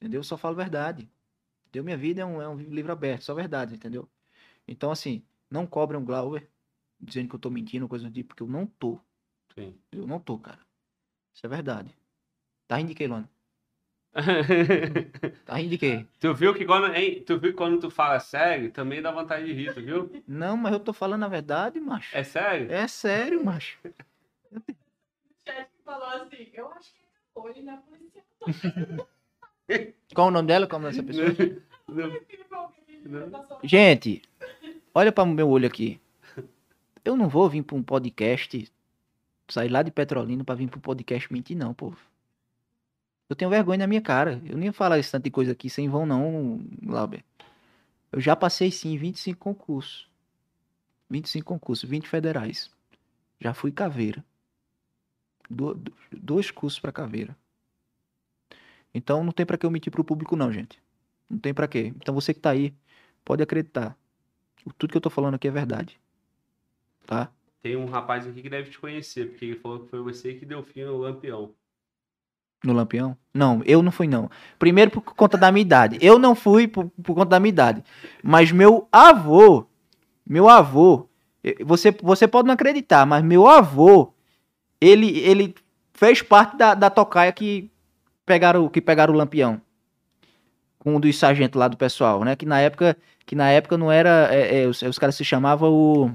Entendeu? 0.00 0.20
Eu 0.20 0.24
só 0.24 0.38
falo 0.38 0.54
verdade. 0.54 1.10
Entendeu? 1.66 1.82
Minha 1.82 1.96
vida 1.96 2.22
é 2.22 2.24
um, 2.24 2.40
é 2.40 2.48
um 2.48 2.56
livro 2.56 2.92
aberto, 2.92 3.22
só 3.22 3.34
verdade, 3.34 3.74
entendeu? 3.74 4.08
Então, 4.66 4.92
assim, 4.92 5.24
não 5.50 5.66
cobrem 5.66 6.00
um 6.00 6.04
Glauber 6.04 6.48
dizendo 7.00 7.28
que 7.28 7.34
eu 7.34 7.40
tô 7.40 7.50
mentindo, 7.50 7.88
coisa 7.88 8.06
do 8.06 8.12
tipo, 8.12 8.28
porque 8.28 8.42
eu 8.44 8.46
não 8.46 8.66
tô. 8.66 9.00
Sim. 9.52 9.74
Eu 9.90 10.06
não 10.06 10.20
tô, 10.20 10.38
cara. 10.38 10.60
Isso 11.34 11.44
é 11.44 11.48
verdade. 11.48 11.94
Tá 12.68 12.76
rindo 12.76 12.88
de 12.88 12.94
quê? 12.94 13.08
Tá 15.44 15.56
rindo 15.56 15.70
de 15.70 15.78
quê? 15.78 16.06
Tu 16.20 16.34
viu 16.34 16.54
que 16.54 16.64
quando, 16.64 16.94
hein, 16.94 17.22
tu 17.26 17.38
viu 17.38 17.52
quando 17.54 17.80
tu 17.80 17.90
fala 17.90 18.18
sério, 18.18 18.70
também 18.70 19.02
dá 19.02 19.10
vontade 19.10 19.44
de 19.44 19.52
rir, 19.52 19.74
tu 19.74 19.82
viu? 19.82 20.10
Não, 20.26 20.56
mas 20.56 20.72
eu 20.72 20.80
tô 20.80 20.92
falando 20.92 21.24
a 21.24 21.28
verdade, 21.28 21.78
macho. 21.80 22.16
É 22.16 22.24
sério? 22.24 22.72
É 22.72 22.88
sério, 22.88 23.44
macho. 23.44 23.78
Falou 25.86 26.08
assim, 26.08 26.50
eu 26.52 26.68
acho 26.72 26.92
que 26.92 27.00
hoje 27.32 27.62
na 27.62 27.76
polícia 27.76 28.24
Qual 30.12 30.26
o 30.26 30.30
nome 30.32 30.48
dela? 30.48 30.66
Qual 30.66 30.80
o 30.80 30.82
nome 30.82 30.96
dessa 30.96 31.06
pessoa? 31.06 31.28
Não, 31.86 32.08
não. 33.06 33.28
não. 33.30 33.60
Gente, 33.62 34.20
olha 34.92 35.12
para 35.12 35.22
o 35.22 35.28
meu 35.28 35.48
olho 35.48 35.68
aqui. 35.68 36.00
Eu 37.04 37.16
não 37.16 37.28
vou 37.28 37.48
vir 37.48 37.62
para 37.62 37.76
um 37.76 37.84
podcast, 37.84 38.68
sair 39.46 39.68
lá 39.68 39.80
de 39.84 39.92
Petrolina 39.92 40.42
para 40.42 40.56
vir 40.56 40.68
para 40.68 40.78
um 40.78 40.80
podcast 40.80 41.32
mentir, 41.32 41.56
não, 41.56 41.72
pô. 41.72 41.94
Eu 43.28 43.36
tenho 43.36 43.48
vergonha 43.48 43.78
na 43.78 43.86
minha 43.86 44.02
cara. 44.02 44.42
Eu 44.44 44.56
nem 44.56 44.66
ia 44.66 44.72
falar 44.72 44.98
esse 44.98 45.12
tanto 45.12 45.22
de 45.22 45.30
coisa 45.30 45.52
aqui 45.52 45.70
sem 45.70 45.88
vão, 45.88 46.04
não, 46.04 46.60
Lauber. 46.84 47.22
Eu 48.10 48.20
já 48.20 48.34
passei 48.34 48.72
sim 48.72 48.94
em 48.94 48.98
25 48.98 49.38
concursos. 49.38 50.08
25 51.08 51.46
concursos, 51.46 51.88
20 51.88 52.08
federais. 52.08 52.68
Já 53.40 53.54
fui 53.54 53.70
caveira. 53.70 54.24
Do- 55.48 55.74
do- 55.74 55.92
dois 56.12 56.50
cursos 56.50 56.78
para 56.80 56.92
caveira. 56.92 57.36
Então 58.94 59.22
não 59.22 59.32
tem 59.32 59.44
para 59.44 59.58
que 59.58 59.66
eu 59.66 59.70
mentir 59.70 59.92
pro 59.92 60.04
público, 60.04 60.36
não, 60.36 60.50
gente. 60.52 60.80
Não 61.28 61.38
tem 61.38 61.52
pra 61.52 61.68
quê. 61.68 61.92
Então 61.96 62.14
você 62.14 62.32
que 62.32 62.40
tá 62.40 62.50
aí, 62.50 62.74
pode 63.24 63.42
acreditar. 63.42 63.96
O- 64.64 64.72
Tudo 64.72 64.90
que 64.90 64.96
eu 64.96 65.00
tô 65.02 65.10
falando 65.10 65.34
aqui 65.34 65.48
é 65.48 65.50
verdade. 65.50 66.00
Tá? 67.06 67.30
Tem 67.62 67.76
um 67.76 67.86
rapaz 67.86 68.26
aqui 68.26 68.42
que 68.42 68.48
deve 68.50 68.70
te 68.70 68.78
conhecer, 68.78 69.28
porque 69.30 69.44
ele 69.44 69.56
falou 69.56 69.80
que 69.80 69.88
foi 69.90 70.00
você 70.00 70.34
que 70.34 70.46
deu 70.46 70.62
fim 70.62 70.84
no 70.84 70.98
Lampião. 70.98 71.52
No 72.64 72.72
Lampião? 72.72 73.16
Não, 73.34 73.62
eu 73.64 73.82
não 73.82 73.92
fui, 73.92 74.08
não. 74.08 74.30
Primeiro 74.58 74.90
por 74.90 75.02
conta 75.02 75.36
da 75.36 75.52
minha 75.52 75.62
idade. 75.62 75.98
Eu 76.00 76.18
não 76.18 76.34
fui 76.34 76.66
por, 76.66 76.88
por 77.02 77.14
conta 77.14 77.26
da 77.30 77.40
minha 77.40 77.50
idade. 77.50 77.84
Mas 78.22 78.50
meu 78.50 78.88
avô, 78.90 79.66
meu 80.26 80.48
avô, 80.48 81.08
eh, 81.44 81.62
você, 81.64 81.90
você 81.92 82.26
pode 82.26 82.46
não 82.46 82.54
acreditar, 82.54 83.04
mas 83.06 83.22
meu 83.22 83.46
avô, 83.46 84.12
ele, 84.80 85.18
ele 85.20 85.54
fez 85.92 86.22
parte 86.22 86.56
da, 86.56 86.74
da 86.74 86.90
tocaia 86.90 87.32
que 87.32 87.70
pegaram, 88.24 88.68
que 88.68 88.80
pegaram 88.80 89.14
o 89.14 89.16
Lampião. 89.16 89.60
com 90.78 90.96
um 90.96 91.00
dos 91.00 91.18
sargentos 91.18 91.58
lá 91.58 91.68
do 91.68 91.76
pessoal, 91.76 92.22
né? 92.24 92.36
Que 92.36 92.46
na 92.46 92.60
época, 92.60 92.96
que 93.24 93.34
na 93.34 93.50
época 93.50 93.78
não 93.78 93.90
era. 93.90 94.28
é, 94.32 94.62
é, 94.62 94.66
os, 94.66 94.82
os 94.82 94.98
caras 94.98 95.14
se 95.14 95.24
chamavam 95.24 95.72
o. 95.72 96.10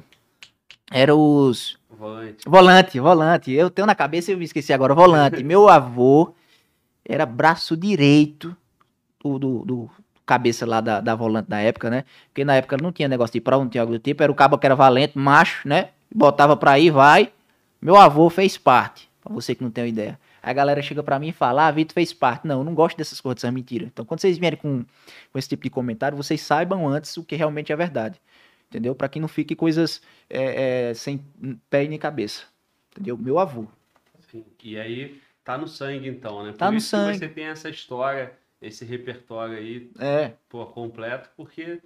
Era 0.92 1.16
os. 1.16 1.80
Volante. 1.90 2.44
Volante, 2.48 3.00
volante. 3.00 3.52
Eu 3.52 3.70
tenho 3.70 3.86
na 3.86 3.96
cabeça 3.96 4.32
e 4.32 4.34
eu 4.34 4.38
me 4.38 4.46
esqueci 4.46 4.74
agora. 4.74 4.94
Volante. 4.94 5.44
Meu 5.46 5.70
avô 5.70 6.34
era 7.06 7.26
braço 7.26 7.76
direito 7.78 8.56
do, 9.24 9.38
do, 9.38 9.66
do 9.66 9.90
cabeça 10.26 10.66
lá 10.66 10.82
da, 10.82 11.02
da 11.02 11.16
volante 11.16 11.50
da 11.50 11.60
época, 11.60 11.90
né? 11.90 12.06
Porque 12.30 12.46
na 12.46 12.56
época 12.56 12.78
não 12.82 12.92
tinha 12.92 13.08
negócio 13.08 13.34
de 13.34 13.42
prova, 13.42 13.64
não 13.64 13.70
tinha 13.70 13.82
algo 13.82 13.94
do 13.94 14.00
tipo. 14.00 14.22
Era 14.24 14.32
o 14.32 14.36
cabo 14.36 14.58
que 14.58 14.66
era 14.66 14.76
valente, 14.76 15.18
macho, 15.18 15.68
né? 15.68 15.90
Botava 16.14 16.56
pra 16.56 16.80
ir, 16.80 16.92
vai. 16.92 17.32
Meu 17.82 17.96
avô 17.96 18.30
fez 18.30 18.58
parte. 18.58 19.10
Pra 19.22 19.34
você 19.34 19.54
que 19.56 19.64
não 19.64 19.72
tem 19.72 19.84
uma 19.84 19.90
ideia. 19.90 20.20
A 20.42 20.52
galera 20.54 20.82
chega 20.82 21.04
pra 21.04 21.20
mim 21.20 21.30
e 21.30 21.34
fala, 21.34 21.68
ah, 21.68 21.72
Vitor 21.72 21.94
fez 21.94 22.12
parte. 22.12 22.48
Não, 22.48 22.60
eu 22.60 22.64
não 22.64 22.74
gosto 22.74 22.98
dessas 22.98 23.22
coisas, 23.22 23.36
dessas 23.42 23.54
mentiras. 23.54 23.88
Então, 23.88 24.04
quando 24.04 24.20
vocês 24.20 24.38
vierem 24.38 24.58
com, 24.58 24.84
com 25.32 25.40
esse 25.40 25.48
tipo 25.48 25.64
de 25.64 25.70
comentário, 25.70 26.18
vocês 26.18 26.42
saibam 26.42 26.88
antes 26.88 27.16
o 27.18 27.24
que 27.24 27.36
realmente 27.36 27.72
é 27.72 27.76
verdade. 27.76 28.20
Entendeu? 28.70 28.96
Pra 28.96 29.08
que 29.10 29.20
não 29.20 29.28
fique 29.28 29.56
coisas 29.56 30.02
é, 30.30 30.90
é, 30.90 30.94
sem 30.94 31.20
pé 31.70 31.84
e 31.84 31.88
nem 31.88 32.00
cabeça. 32.00 32.46
Entendeu? 32.92 33.18
Meu 33.18 33.38
avô. 33.38 33.68
Sim. 34.32 34.44
E 34.64 34.80
aí, 34.80 35.22
tá 35.44 35.58
no 35.58 35.68
sangue 35.68 36.08
então, 36.08 36.44
né? 36.44 36.54
Tá 36.54 36.66
Por 36.68 36.72
no 36.72 36.78
isso 36.78 36.90
que 36.96 37.04
sangue. 37.04 37.18
você 37.20 37.28
tem 37.30 37.46
essa 37.46 37.70
história, 37.70 38.34
esse 38.62 38.84
repertório 38.86 39.58
aí, 39.58 39.92
É, 40.00 40.32
pô, 40.50 40.66
completo, 40.66 41.30
porque 41.38 41.80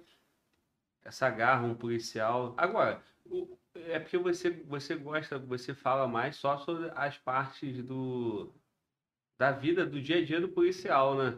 essa 1.04 1.28
garra, 1.28 1.66
um 1.66 1.74
policial. 1.74 2.54
Agora, 2.56 3.00
o- 3.26 3.48
é 3.88 3.98
porque 3.98 4.18
você, 4.18 4.50
você 4.50 4.94
gosta, 4.96 5.38
você 5.38 5.74
fala 5.74 6.06
mais 6.08 6.36
só 6.36 6.58
sobre 6.58 6.90
as 6.94 7.16
partes 7.18 7.82
do 7.82 8.52
da 9.38 9.52
vida, 9.52 9.84
do 9.84 10.00
dia 10.00 10.18
a 10.18 10.24
dia 10.24 10.40
do 10.40 10.48
policial, 10.48 11.14
né? 11.14 11.36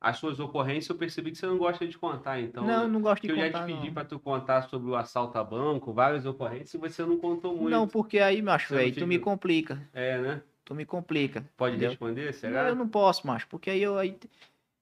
As 0.00 0.18
suas 0.18 0.38
ocorrências 0.38 0.88
eu 0.90 0.96
percebi 0.96 1.30
que 1.32 1.38
você 1.38 1.46
não 1.46 1.56
gosta 1.56 1.86
de 1.86 1.96
contar, 1.96 2.38
então. 2.38 2.64
não, 2.64 2.82
né? 2.82 2.88
não 2.88 3.00
gosto 3.00 3.22
de 3.22 3.28
Porque 3.28 3.40
eu 3.40 3.44
já 3.44 3.52
contar, 3.52 3.66
te 3.66 3.72
pedi 3.72 3.86
não. 3.86 3.94
pra 3.94 4.04
tu 4.04 4.18
contar 4.18 4.62
sobre 4.62 4.90
o 4.90 4.94
assalto 4.94 5.38
a 5.38 5.42
banco, 5.42 5.92
várias 5.92 6.26
ocorrências, 6.26 6.74
e 6.74 6.78
você 6.78 7.02
não 7.02 7.18
contou 7.18 7.56
muito. 7.56 7.70
Não, 7.70 7.88
porque 7.88 8.18
aí, 8.18 8.42
macho, 8.42 8.72
não 8.72 8.80
velho, 8.80 8.94
tu 8.94 9.06
me 9.06 9.18
complica. 9.18 9.80
É, 9.94 10.18
né? 10.18 10.42
Tu 10.64 10.74
me 10.74 10.84
complica. 10.84 11.44
Pode 11.56 11.76
entendeu? 11.76 11.90
responder, 11.90 12.26
Não, 12.26 12.32
será? 12.32 12.68
eu 12.68 12.74
não 12.74 12.88
posso, 12.88 13.26
macho, 13.26 13.48
porque 13.48 13.70
aí 13.70 13.82
eu 13.82 13.98
aí 13.98 14.18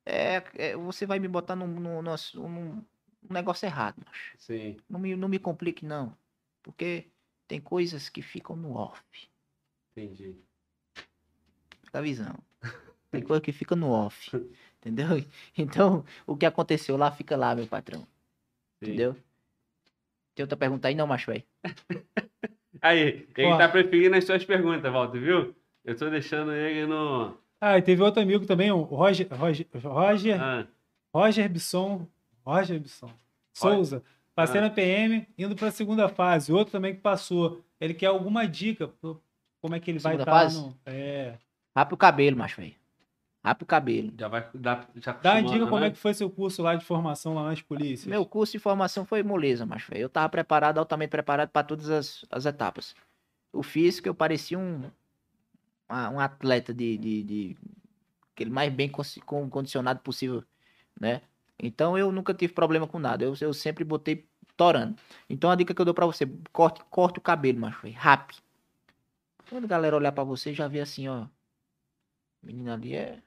é, 0.05 0.43
é, 0.57 0.77
você 0.77 1.07
vai 1.07 1.19
me 1.19 1.29
botar 1.29 1.55
num, 1.55 1.69
num, 1.69 2.03
num, 2.03 2.17
num 2.35 2.85
negócio 3.31 3.65
errado, 3.67 3.97
macho. 4.05 4.35
Sim. 4.37 4.77
Não 4.91 4.99
me, 4.99 5.15
não 5.15 5.29
me 5.29 5.39
complique, 5.39 5.87
não. 5.87 6.17
Porque 6.63 7.07
tem 7.49 7.61
coisas 7.61 8.09
que 8.09 8.23
ficam 8.23 8.57
no 8.57 8.75
off. 8.75 9.03
Entendi. 9.97 10.37
Fica 11.85 11.99
a 11.99 12.03
visão. 12.03 12.39
Tem 13.11 13.23
coisa 13.23 13.43
que 13.43 13.53
fica 13.53 13.77
no 13.77 13.91
off. 13.91 14.31
Entendeu? 14.79 15.23
Então, 15.59 16.03
o 16.27 16.35
que 16.35 16.47
aconteceu 16.47 16.97
lá, 16.97 17.11
fica 17.13 17.37
lá, 17.37 17.55
meu 17.55 17.67
patrão. 17.67 18.01
Sim. 18.01 18.07
Entendeu? 18.83 19.15
Tem 20.35 20.43
outra 20.45 20.57
pergunta 20.57 20.89
aí, 20.89 20.95
não, 20.95 21.07
macho, 21.07 21.31
velho? 21.31 21.45
Aí, 22.81 23.29
ele 23.37 23.47
Ó. 23.47 23.59
tá 23.59 23.69
preferindo 23.69 24.17
as 24.17 24.25
suas 24.25 24.45
perguntas, 24.45 24.91
Walter, 24.91 25.21
viu? 25.21 25.55
Eu 25.85 25.97
tô 25.97 26.11
deixando 26.11 26.53
ele 26.53 26.85
no. 26.87 27.39
Ah, 27.61 27.79
e 27.79 27.83
teve 27.83 28.03
outro 28.03 28.21
amigo 28.21 28.45
também, 28.45 28.73
o 28.73 28.83
Roger, 28.83 29.29
Roger, 29.33 29.69
Roger, 29.75 30.43
Ah, 30.43 30.67
Roger 31.15 31.49
Bisson, 31.49 32.09
Roger 32.45 32.81
Bisson, 32.81 33.13
Souza. 33.53 34.03
Passei 34.35 34.59
Ah. 34.61 34.65
na 34.65 34.71
PM, 34.71 35.27
indo 35.37 35.55
para 35.55 35.69
a 35.69 35.73
segunda 35.73 36.09
fase. 36.09 36.53
Outro 36.53 36.73
também 36.73 36.95
que 36.95 37.01
passou. 37.01 37.65
Ele 37.81 37.93
quer 37.95 38.07
alguma 38.07 38.47
dica, 38.49 38.89
pro- 38.89 39.23
como 39.61 39.75
é 39.75 39.81
que 39.81 39.91
ele 39.91 39.99
vai 39.99 40.13
Segunda 40.13 40.31
estar 40.31 40.41
fase? 40.41 40.61
no... 40.61 40.77
É. 40.87 41.35
Rapa 41.77 41.95
o 41.95 41.99
cabelo, 41.99 42.37
macho, 42.37 42.61
velho. 42.61 42.75
Rapa 43.45 43.65
o 43.65 43.67
cabelo. 43.67 44.13
já 44.17 44.29
vai 44.29 44.49
dar. 44.55 44.89
Já 44.97 45.13
Dá 45.13 45.33
uma 45.35 45.43
dica 45.43 45.67
como 45.67 45.81
né? 45.81 45.89
é 45.89 45.91
que 45.91 45.99
foi 45.99 46.15
seu 46.15 46.31
curso 46.31 46.63
lá 46.63 46.77
de 46.77 46.85
formação 46.85 47.35
lá 47.35 47.45
nas 47.45 47.61
polícias. 47.61 48.07
Meu 48.07 48.25
curso 48.25 48.53
de 48.53 48.59
formação 48.59 49.05
foi 49.05 49.23
moleza, 49.23 49.67
macho, 49.67 49.91
velho. 49.91 50.03
Eu 50.03 50.09
tava 50.09 50.29
preparado, 50.29 50.79
altamente 50.79 51.11
preparado 51.11 51.49
para 51.51 51.67
todas 51.67 51.91
as, 51.91 52.25
as 52.31 52.47
etapas. 52.47 52.95
O 53.53 53.63
físico, 53.63 54.09
eu 54.09 54.15
parecia 54.15 54.59
um, 54.59 54.83
uma- 55.89 56.11
um 56.11 56.21
atleta 56.21 56.73
de, 56.73 56.97
de, 56.97 57.23
de- 57.25 57.57
aquele 58.33 58.51
mais 58.51 58.73
bem 58.73 58.89
condicionado 59.51 60.01
possível, 60.01 60.43
né? 60.99 61.21
Então 61.59 61.97
eu 61.97 62.11
nunca 62.11 62.35
tive 62.35 62.53
problema 62.53 62.87
com 62.87 62.99
nada. 62.99 63.25
Eu, 63.25 63.35
eu 63.41 63.53
sempre 63.53 63.85
botei 63.85 64.27
torando. 64.57 64.97
Então 65.29 65.51
a 65.51 65.55
dica 65.55 65.75
que 65.75 65.81
eu 65.81 65.85
dou 65.85 65.95
pra 65.95 66.07
você, 66.07 66.29
corte, 66.53 66.83
corte 66.91 67.19
o 67.19 67.23
cabelo, 67.23 67.61
macho. 67.61 67.89
Rápido. 67.91 68.39
Quando 69.49 69.65
a 69.65 69.69
galera 69.69 69.97
olhar 69.97 70.13
pra 70.13 70.25
você, 70.25 70.55
já 70.55 70.67
vê 70.67 70.81
assim, 70.81 71.09
ó. 71.09 71.27
Menina 72.43 72.75
ali 72.75 72.95
é, 72.95 73.19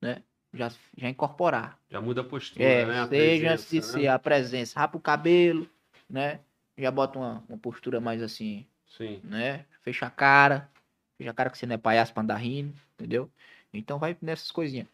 né? 0.00 0.22
Já, 0.52 0.70
já 0.96 1.08
incorporar. 1.08 1.78
Já 1.88 2.00
muda 2.00 2.20
a 2.20 2.24
postura, 2.24 2.64
É, 2.64 2.84
né? 2.84 3.00
A 3.00 3.08
seja 3.08 3.56
se 3.56 3.68
presença, 3.68 3.92
ser 3.98 4.06
a 4.08 4.18
presença. 4.18 4.78
Rapa 4.78 4.96
o 4.96 5.00
cabelo, 5.00 5.68
né? 6.08 6.40
Já 6.76 6.90
bota 6.90 7.18
uma, 7.18 7.44
uma 7.48 7.58
postura 7.58 8.00
mais 8.00 8.22
assim, 8.22 8.66
Sim. 8.86 9.20
né? 9.24 9.64
Fecha 9.82 10.06
a 10.06 10.10
cara. 10.10 10.68
Fecha 11.16 11.30
a 11.30 11.34
cara 11.34 11.50
que 11.50 11.58
você 11.58 11.66
não 11.66 11.74
é 11.74 11.78
palhaço 11.78 12.12
pra 12.12 12.22
andar 12.22 12.36
rindo, 12.36 12.74
entendeu? 12.94 13.30
Então 13.72 13.98
vai 13.98 14.16
nessas 14.20 14.50
coisinhas. 14.50 14.88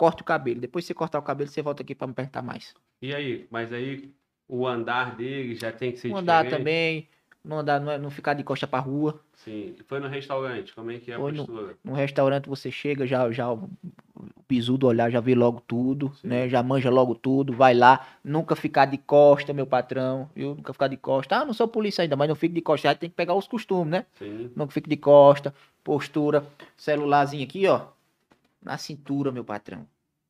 Corta 0.00 0.22
o 0.22 0.24
cabelo. 0.24 0.58
Depois 0.62 0.86
você 0.86 0.94
cortar 0.94 1.18
o 1.18 1.22
cabelo, 1.22 1.50
você 1.50 1.60
volta 1.60 1.82
aqui 1.82 1.94
pra 1.94 2.06
me 2.06 2.12
apertar 2.12 2.40
mais. 2.42 2.72
E 3.02 3.14
aí? 3.14 3.46
Mas 3.50 3.70
aí 3.70 4.10
o 4.48 4.66
andar 4.66 5.14
dele 5.14 5.54
já 5.54 5.70
tem 5.70 5.92
que 5.92 5.98
ser 5.98 6.10
andar 6.10 6.42
diferente? 6.42 6.58
também. 6.58 7.08
Não 7.44 7.58
andar, 7.58 7.78
não, 7.78 7.92
é- 7.92 7.98
não 7.98 8.08
ficar 8.10 8.32
de 8.32 8.42
costa 8.42 8.66
pra 8.66 8.78
rua. 8.78 9.20
Sim. 9.34 9.74
Foi 9.86 10.00
no 10.00 10.08
restaurante, 10.08 10.74
como 10.74 10.90
é 10.90 10.98
que 10.98 11.12
é 11.12 11.16
a 11.16 11.18
Foi 11.18 11.32
no- 11.32 11.44
postura? 11.46 11.74
Num 11.84 11.92
restaurante 11.92 12.48
você 12.48 12.70
chega, 12.70 13.06
já, 13.06 13.30
já 13.30 13.52
o 13.52 13.68
do 14.78 14.86
olhar 14.86 15.10
já 15.10 15.20
vê 15.20 15.34
logo 15.34 15.60
tudo, 15.66 16.10
Sim. 16.20 16.28
né? 16.28 16.48
Já 16.48 16.62
manja 16.62 16.88
logo 16.88 17.14
tudo, 17.14 17.52
vai 17.52 17.74
lá, 17.74 18.06
nunca 18.24 18.56
ficar 18.56 18.86
de 18.86 18.96
costa, 18.96 19.52
meu 19.52 19.66
patrão, 19.66 20.30
viu? 20.34 20.54
Nunca 20.54 20.72
ficar 20.72 20.88
de 20.88 20.96
costa. 20.96 21.36
Ah, 21.40 21.44
não 21.44 21.52
sou 21.52 21.68
polícia 21.68 22.00
ainda, 22.00 22.16
mas 22.16 22.26
não 22.26 22.34
fico 22.34 22.54
de 22.54 22.62
costa. 22.62 22.88
Aí 22.88 22.94
tem 22.96 23.10
que 23.10 23.16
pegar 23.16 23.34
os 23.34 23.46
costumes, 23.46 23.90
né? 23.92 24.06
Sim. 24.18 24.50
Não 24.56 24.66
fique 24.66 24.88
de 24.88 24.96
costa, 24.96 25.54
postura, 25.84 26.44
celularzinho 26.76 27.44
aqui, 27.44 27.66
ó, 27.66 27.82
na 28.62 28.76
cintura, 28.78 29.32
meu 29.32 29.44
patrão. 29.44 29.86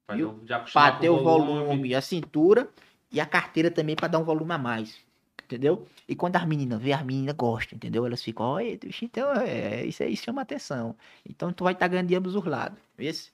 Pra 0.07 0.93
com 0.93 1.09
o 1.09 1.23
volume, 1.23 1.95
a 1.95 2.01
cintura 2.01 2.69
e 3.13 3.21
a 3.21 3.27
carteira 3.27 3.71
também 3.71 3.95
pra 3.95 4.09
dar 4.09 4.19
um 4.19 4.25
volume 4.25 4.53
a 4.53 4.59
mais. 4.59 4.99
Entendeu? 5.45 5.87
E 6.09 6.15
quando 6.15 6.37
as 6.37 6.47
meninas 6.47 6.81
vê, 6.81 6.93
as 6.93 7.03
meninas 7.03 7.35
gostam, 7.35 7.77
entendeu? 7.77 8.07
Elas 8.07 8.23
ficam, 8.23 8.47
olha, 8.47 8.79
então 9.03 9.33
é, 9.35 9.85
isso 9.85 10.03
aí 10.03 10.17
chama 10.17 10.43
atenção. 10.43 10.95
Então 11.29 11.53
tu 11.53 11.65
vai 11.65 11.73
estar 11.73 11.89
ganhando 11.89 12.07
de 12.07 12.15
ambos 12.15 12.37
os 12.37 12.45
lados. 12.45 12.79
Esse, 12.97 13.33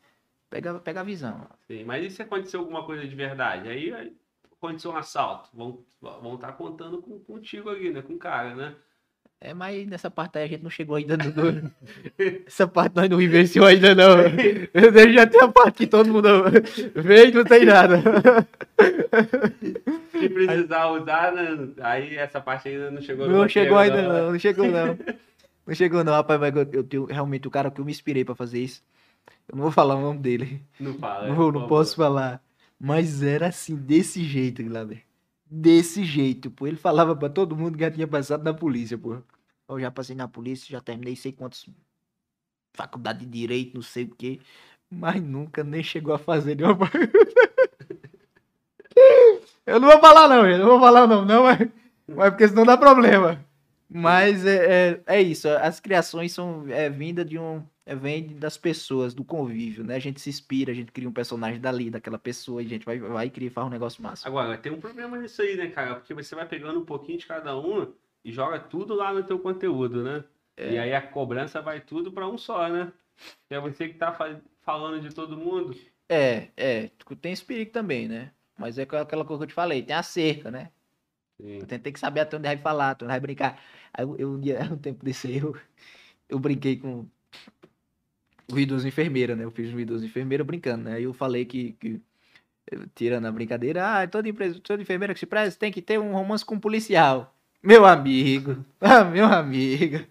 pega, 0.48 0.78
pega 0.78 1.00
a 1.00 1.04
visão. 1.04 1.46
Sim, 1.66 1.84
mas 1.84 2.04
e 2.04 2.10
se 2.10 2.22
aconteceu 2.22 2.60
alguma 2.60 2.84
coisa 2.84 3.06
de 3.06 3.14
verdade? 3.14 3.68
Aí, 3.68 3.92
aí 3.92 4.16
aconteceu 4.50 4.92
um 4.92 4.96
assalto. 4.96 5.50
Vão 5.52 5.84
vão 6.00 6.36
estar 6.36 6.52
contando 6.52 7.02
com, 7.02 7.18
contigo 7.18 7.68
ali, 7.68 7.90
né? 7.90 8.00
Com 8.00 8.14
o 8.14 8.18
cara, 8.18 8.54
né? 8.54 8.76
É, 9.38 9.52
mas 9.52 9.86
nessa 9.86 10.10
parte 10.10 10.38
aí 10.38 10.44
a 10.44 10.46
gente 10.48 10.62
não 10.62 10.70
chegou 10.70 10.96
ainda 10.96 11.16
no. 11.16 11.24
no- 11.52 11.70
Essa 12.46 12.66
parte 12.66 12.96
nós 12.96 13.08
não 13.08 13.18
vivenciou 13.18 13.66
ainda, 13.66 13.94
não. 13.94 14.16
Eu 14.72 15.12
já 15.12 15.26
tem 15.26 15.40
a 15.42 15.48
parte 15.48 15.76
que 15.78 15.86
todo 15.86 16.10
mundo 16.12 16.28
veio 16.94 17.28
e 17.28 17.32
não 17.32 17.44
tem 17.44 17.64
nada. 17.66 18.02
Se 20.12 20.28
precisar 20.28 20.86
usar, 20.90 21.32
né? 21.32 21.68
Aí 21.80 22.16
essa 22.16 22.40
parte 22.40 22.68
ainda 22.68 22.90
não 22.90 23.02
chegou 23.02 23.28
Não 23.28 23.48
chegou 23.48 23.78
ainda, 23.78 24.02
não. 24.02 24.32
Não 24.32 24.38
chegou, 24.38 24.66
não. 24.70 24.98
Não 25.66 25.74
chegou, 25.74 26.04
não, 26.04 26.12
rapaz. 26.14 26.40
Mas 26.40 26.54
eu, 26.56 26.68
eu 26.72 26.84
tenho 26.84 27.04
realmente 27.04 27.46
o 27.46 27.50
cara 27.50 27.70
que 27.70 27.80
eu 27.80 27.84
me 27.84 27.90
inspirei 27.92 28.24
pra 28.24 28.34
fazer 28.34 28.60
isso. 28.60 28.82
Eu 29.48 29.56
não 29.56 29.62
vou 29.64 29.72
falar 29.72 29.96
o 29.96 30.00
nome 30.00 30.18
dele. 30.18 30.62
Não 30.80 30.94
fala. 30.94 31.28
Não, 31.28 31.52
não 31.52 31.66
posso 31.68 31.94
falar. 31.94 32.40
Mas 32.80 33.22
era 33.22 33.48
assim, 33.48 33.74
desse 33.76 34.22
jeito, 34.24 34.62
Glauber. 34.64 35.02
Desse 35.48 36.04
jeito, 36.04 36.50
pô. 36.50 36.66
Ele 36.66 36.76
falava 36.76 37.14
pra 37.14 37.28
todo 37.28 37.56
mundo 37.56 37.76
que 37.76 37.84
já 37.84 37.90
tinha 37.90 38.08
passado 38.08 38.42
na 38.42 38.52
polícia, 38.52 38.98
pô. 38.98 39.22
Eu 39.68 39.80
já 39.80 39.90
passei 39.90 40.16
na 40.16 40.28
polícia, 40.28 40.70
já 40.70 40.80
terminei 40.80 41.16
sei 41.16 41.32
quantos 41.32 41.68
faculdade 42.72 43.20
de 43.20 43.26
direito, 43.26 43.74
não 43.74 43.82
sei 43.82 44.04
o 44.04 44.14
quê. 44.14 44.40
Mas 44.90 45.22
nunca 45.22 45.64
nem 45.64 45.82
chegou 45.82 46.14
a 46.14 46.18
fazer 46.18 46.56
nenhuma 46.56 46.90
Eu 49.66 49.80
não 49.80 49.88
vou 49.88 50.00
falar 50.00 50.28
não, 50.28 50.44
gente. 50.44 50.58
Não 50.58 50.66
vou 50.66 50.80
falar 50.80 51.06
não, 51.06 51.24
não, 51.24 51.42
mas, 51.42 51.68
mas 52.06 52.30
porque 52.30 52.48
senão 52.48 52.64
dá 52.64 52.76
problema. 52.76 53.44
Mas 53.88 54.44
é, 54.44 54.90
é, 54.90 55.02
é 55.06 55.22
isso, 55.22 55.48
as 55.48 55.80
criações 55.80 56.32
são 56.32 56.64
é, 56.68 56.90
vinda 56.90 57.24
de 57.24 57.38
um. 57.38 57.62
É, 57.86 57.94
vem 57.94 58.26
das 58.26 58.58
pessoas, 58.58 59.14
do 59.14 59.24
convívio, 59.24 59.84
né? 59.84 59.94
A 59.94 59.98
gente 60.00 60.20
se 60.20 60.28
inspira, 60.28 60.72
a 60.72 60.74
gente 60.74 60.90
cria 60.90 61.08
um 61.08 61.12
personagem 61.12 61.60
dali, 61.60 61.88
daquela 61.88 62.18
pessoa, 62.18 62.60
e 62.60 62.66
a 62.66 62.68
gente 62.68 62.84
vai, 62.84 62.98
vai 62.98 63.26
e 63.26 63.30
cria 63.30 63.46
e 63.46 63.50
faz 63.50 63.64
um 63.64 63.70
negócio 63.70 64.02
massa. 64.02 64.26
Agora, 64.26 64.58
tem 64.58 64.72
um 64.72 64.80
problema 64.80 65.16
nisso 65.16 65.40
aí, 65.40 65.56
né, 65.56 65.68
cara? 65.68 65.94
Porque 65.94 66.12
você 66.12 66.34
vai 66.34 66.48
pegando 66.48 66.80
um 66.80 66.84
pouquinho 66.84 67.16
de 67.16 67.26
cada 67.26 67.56
um 67.56 67.92
e 68.24 68.32
joga 68.32 68.58
tudo 68.58 68.92
lá 68.92 69.14
no 69.14 69.22
teu 69.22 69.38
conteúdo, 69.38 70.02
né? 70.02 70.24
É. 70.56 70.72
E 70.72 70.78
aí 70.78 70.94
a 70.94 71.00
cobrança 71.00 71.62
vai 71.62 71.80
tudo 71.80 72.10
pra 72.10 72.26
um 72.28 72.36
só, 72.36 72.68
né? 72.68 72.92
Que 73.48 73.54
é 73.54 73.60
você 73.60 73.88
que 73.88 73.94
tá 73.94 74.12
fa- 74.12 74.40
falando 74.62 75.00
de 75.00 75.14
todo 75.14 75.36
mundo. 75.36 75.76
É, 76.08 76.48
é, 76.56 76.90
tem 77.20 77.32
esse 77.32 77.44
perigo 77.44 77.70
também, 77.70 78.08
né? 78.08 78.32
Mas 78.58 78.78
é 78.78 78.82
aquela 78.82 79.24
coisa 79.24 79.38
que 79.40 79.44
eu 79.44 79.46
te 79.46 79.54
falei, 79.54 79.82
tem 79.82 79.94
a 79.94 80.02
cerca, 80.02 80.50
né? 80.50 80.72
Sim. 81.40 81.60
Tem, 81.66 81.78
tem 81.78 81.92
que 81.92 82.00
saber 82.00 82.20
até 82.20 82.36
onde 82.36 82.48
vai 82.48 82.56
falar, 82.56 82.90
até 82.90 83.04
onde 83.04 83.12
vai 83.12 83.20
brincar. 83.20 83.62
Aí 83.92 84.04
eu, 84.04 84.16
eu 84.16 84.30
um 84.32 84.78
tempo 84.78 85.04
desse 85.04 85.36
eu, 85.36 85.56
eu 86.28 86.38
brinquei 86.38 86.76
com 86.78 87.08
o 88.52 88.58
idoso 88.58 88.86
enfermeira, 88.86 89.34
né? 89.36 89.44
Eu 89.44 89.50
fiz 89.50 89.72
um 89.72 89.80
idoso 89.80 90.04
enfermeira 90.04 90.44
brincando, 90.44 90.84
né? 90.84 90.94
Aí 90.94 91.04
eu 91.04 91.12
falei 91.12 91.44
que, 91.44 91.72
que 91.80 92.00
tirando 92.94 93.26
a 93.26 93.32
brincadeira, 93.32 94.02
ah, 94.02 94.06
toda 94.06 94.28
empresa, 94.28 94.58
toda 94.62 94.82
enfermeira 94.82 95.14
que 95.14 95.20
se 95.20 95.26
presta 95.26 95.58
tem 95.60 95.72
que 95.72 95.82
ter 95.82 95.98
um 95.98 96.12
romance 96.12 96.44
com 96.44 96.54
um 96.56 96.60
policial. 96.60 97.34
Meu 97.62 97.84
amigo, 97.84 98.64
ah, 98.80 99.04
meu 99.04 99.24
amigo. 99.26 100.04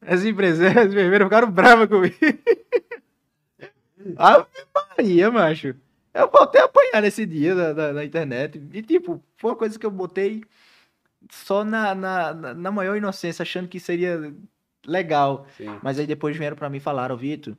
As 0.00 0.24
empresas, 0.24 0.60
as 0.76 0.86
enfermeiras 0.92 1.26
ficaram 1.26 1.50
bravas 1.50 1.88
comigo. 1.88 2.14
Ave 4.16 4.46
Maria, 4.74 5.30
macho. 5.30 5.74
Eu 6.14 6.30
voltei 6.30 6.60
a 6.60 6.64
apanhar 6.64 7.02
nesse 7.02 7.26
dia 7.26 7.54
da, 7.54 7.72
da, 7.72 7.92
da 7.92 8.04
internet. 8.04 8.60
E, 8.72 8.82
tipo, 8.82 9.22
foi 9.36 9.50
uma 9.50 9.56
coisa 9.56 9.78
que 9.78 9.84
eu 9.84 9.90
botei 9.90 10.44
só 11.30 11.64
na, 11.64 11.94
na, 11.94 12.32
na- 12.34 12.54
na 12.54 12.70
maior 12.70 12.96
inocência, 12.96 13.42
achando 13.42 13.68
que 13.68 13.78
seria 13.80 14.32
legal. 14.86 15.46
Sim. 15.56 15.78
Mas 15.82 15.98
aí 15.98 16.06
depois 16.06 16.36
vieram 16.36 16.56
pra 16.56 16.70
mim 16.70 16.76
e 16.78 16.80
falaram, 16.80 17.16
Vitor, 17.16 17.56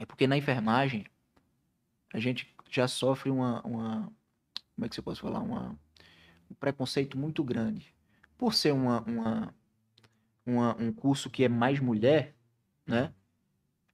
é 0.00 0.06
porque 0.06 0.26
na 0.26 0.36
enfermagem 0.36 1.06
a 2.12 2.18
gente 2.18 2.54
já 2.70 2.86
sofre 2.88 3.30
uma, 3.30 3.60
uma 3.62 4.12
como 4.76 4.86
é 4.86 4.88
que 4.88 4.94
você 4.94 5.02
pode 5.02 5.20
falar, 5.20 5.40
uma, 5.40 5.78
um 6.50 6.54
preconceito 6.54 7.18
muito 7.18 7.44
grande. 7.44 7.94
Por 8.38 8.54
ser 8.54 8.72
uma, 8.72 9.02
uma, 9.02 9.54
uma- 10.46 10.76
um 10.78 10.92
curso 10.92 11.30
que 11.30 11.44
é 11.44 11.48
mais 11.48 11.80
mulher, 11.80 12.34
né? 12.86 13.14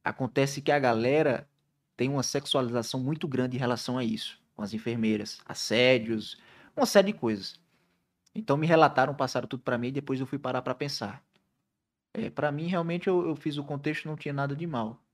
Acontece 0.05 0.62
que 0.62 0.73
a 0.73 0.78
galera 0.78 1.49
tem 1.97 2.09
uma 2.10 2.23
sexualização 2.25 3.01
muito 3.01 3.28
grande 3.28 3.57
em 3.57 3.60
relação 3.60 3.99
a 3.99 4.05
isso, 4.05 4.41
com 4.57 4.62
as 4.62 4.75
enfermeiras, 4.75 5.41
assédios, 5.47 6.39
uma 6.76 6.86
série 6.86 7.12
de 7.12 7.18
coisas. 7.18 7.60
Então 8.35 8.57
me 8.57 8.67
relataram, 8.67 9.15
passaram 9.15 9.49
tudo 9.49 9.62
pra 9.65 9.78
mim 9.78 9.89
e 9.89 9.93
depois 9.93 10.20
eu 10.20 10.26
fui 10.26 10.39
parar 10.39 10.62
pra 10.62 10.75
pensar. 10.75 11.25
É, 12.15 12.31
para 12.31 12.52
mim, 12.52 12.68
realmente, 12.68 13.09
eu, 13.09 13.26
eu 13.28 13.36
fiz 13.36 13.59
o 13.59 13.65
contexto, 13.65 14.07
não 14.09 14.17
tinha 14.17 14.35
nada 14.35 14.57
de 14.57 14.67
mal. 14.67 15.06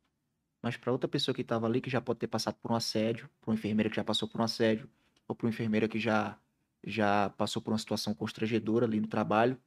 Mas 0.62 0.76
para 0.76 0.92
outra 0.92 1.08
pessoa 1.08 1.34
que 1.34 1.42
estava 1.42 1.66
ali, 1.66 1.81
que 1.81 1.91
já 1.91 2.00
pode 2.00 2.20
ter 2.20 2.28
passado 2.28 2.57
por 2.62 2.70
um 2.70 2.74
assédio, 2.76 3.28
para 3.41 3.50
uma 3.50 3.55
enfermeira 3.55 3.91
que 3.91 3.97
já 3.97 4.05
passou 4.05 4.28
por 4.28 4.41
um 4.41 4.44
assédio, 4.44 4.89
ou 5.26 5.34
para 5.34 5.47
uma 5.47 5.50
enfermeira 5.50 5.89
que 5.89 5.99
já, 5.99 6.39
já 6.84 7.31
passou 7.31 7.60
por 7.60 7.73
uma 7.73 7.78
situação 7.78 8.15
constrangedora 8.15 8.86
ali 8.86 9.00
no 9.00 9.08
trabalho, 9.08 9.58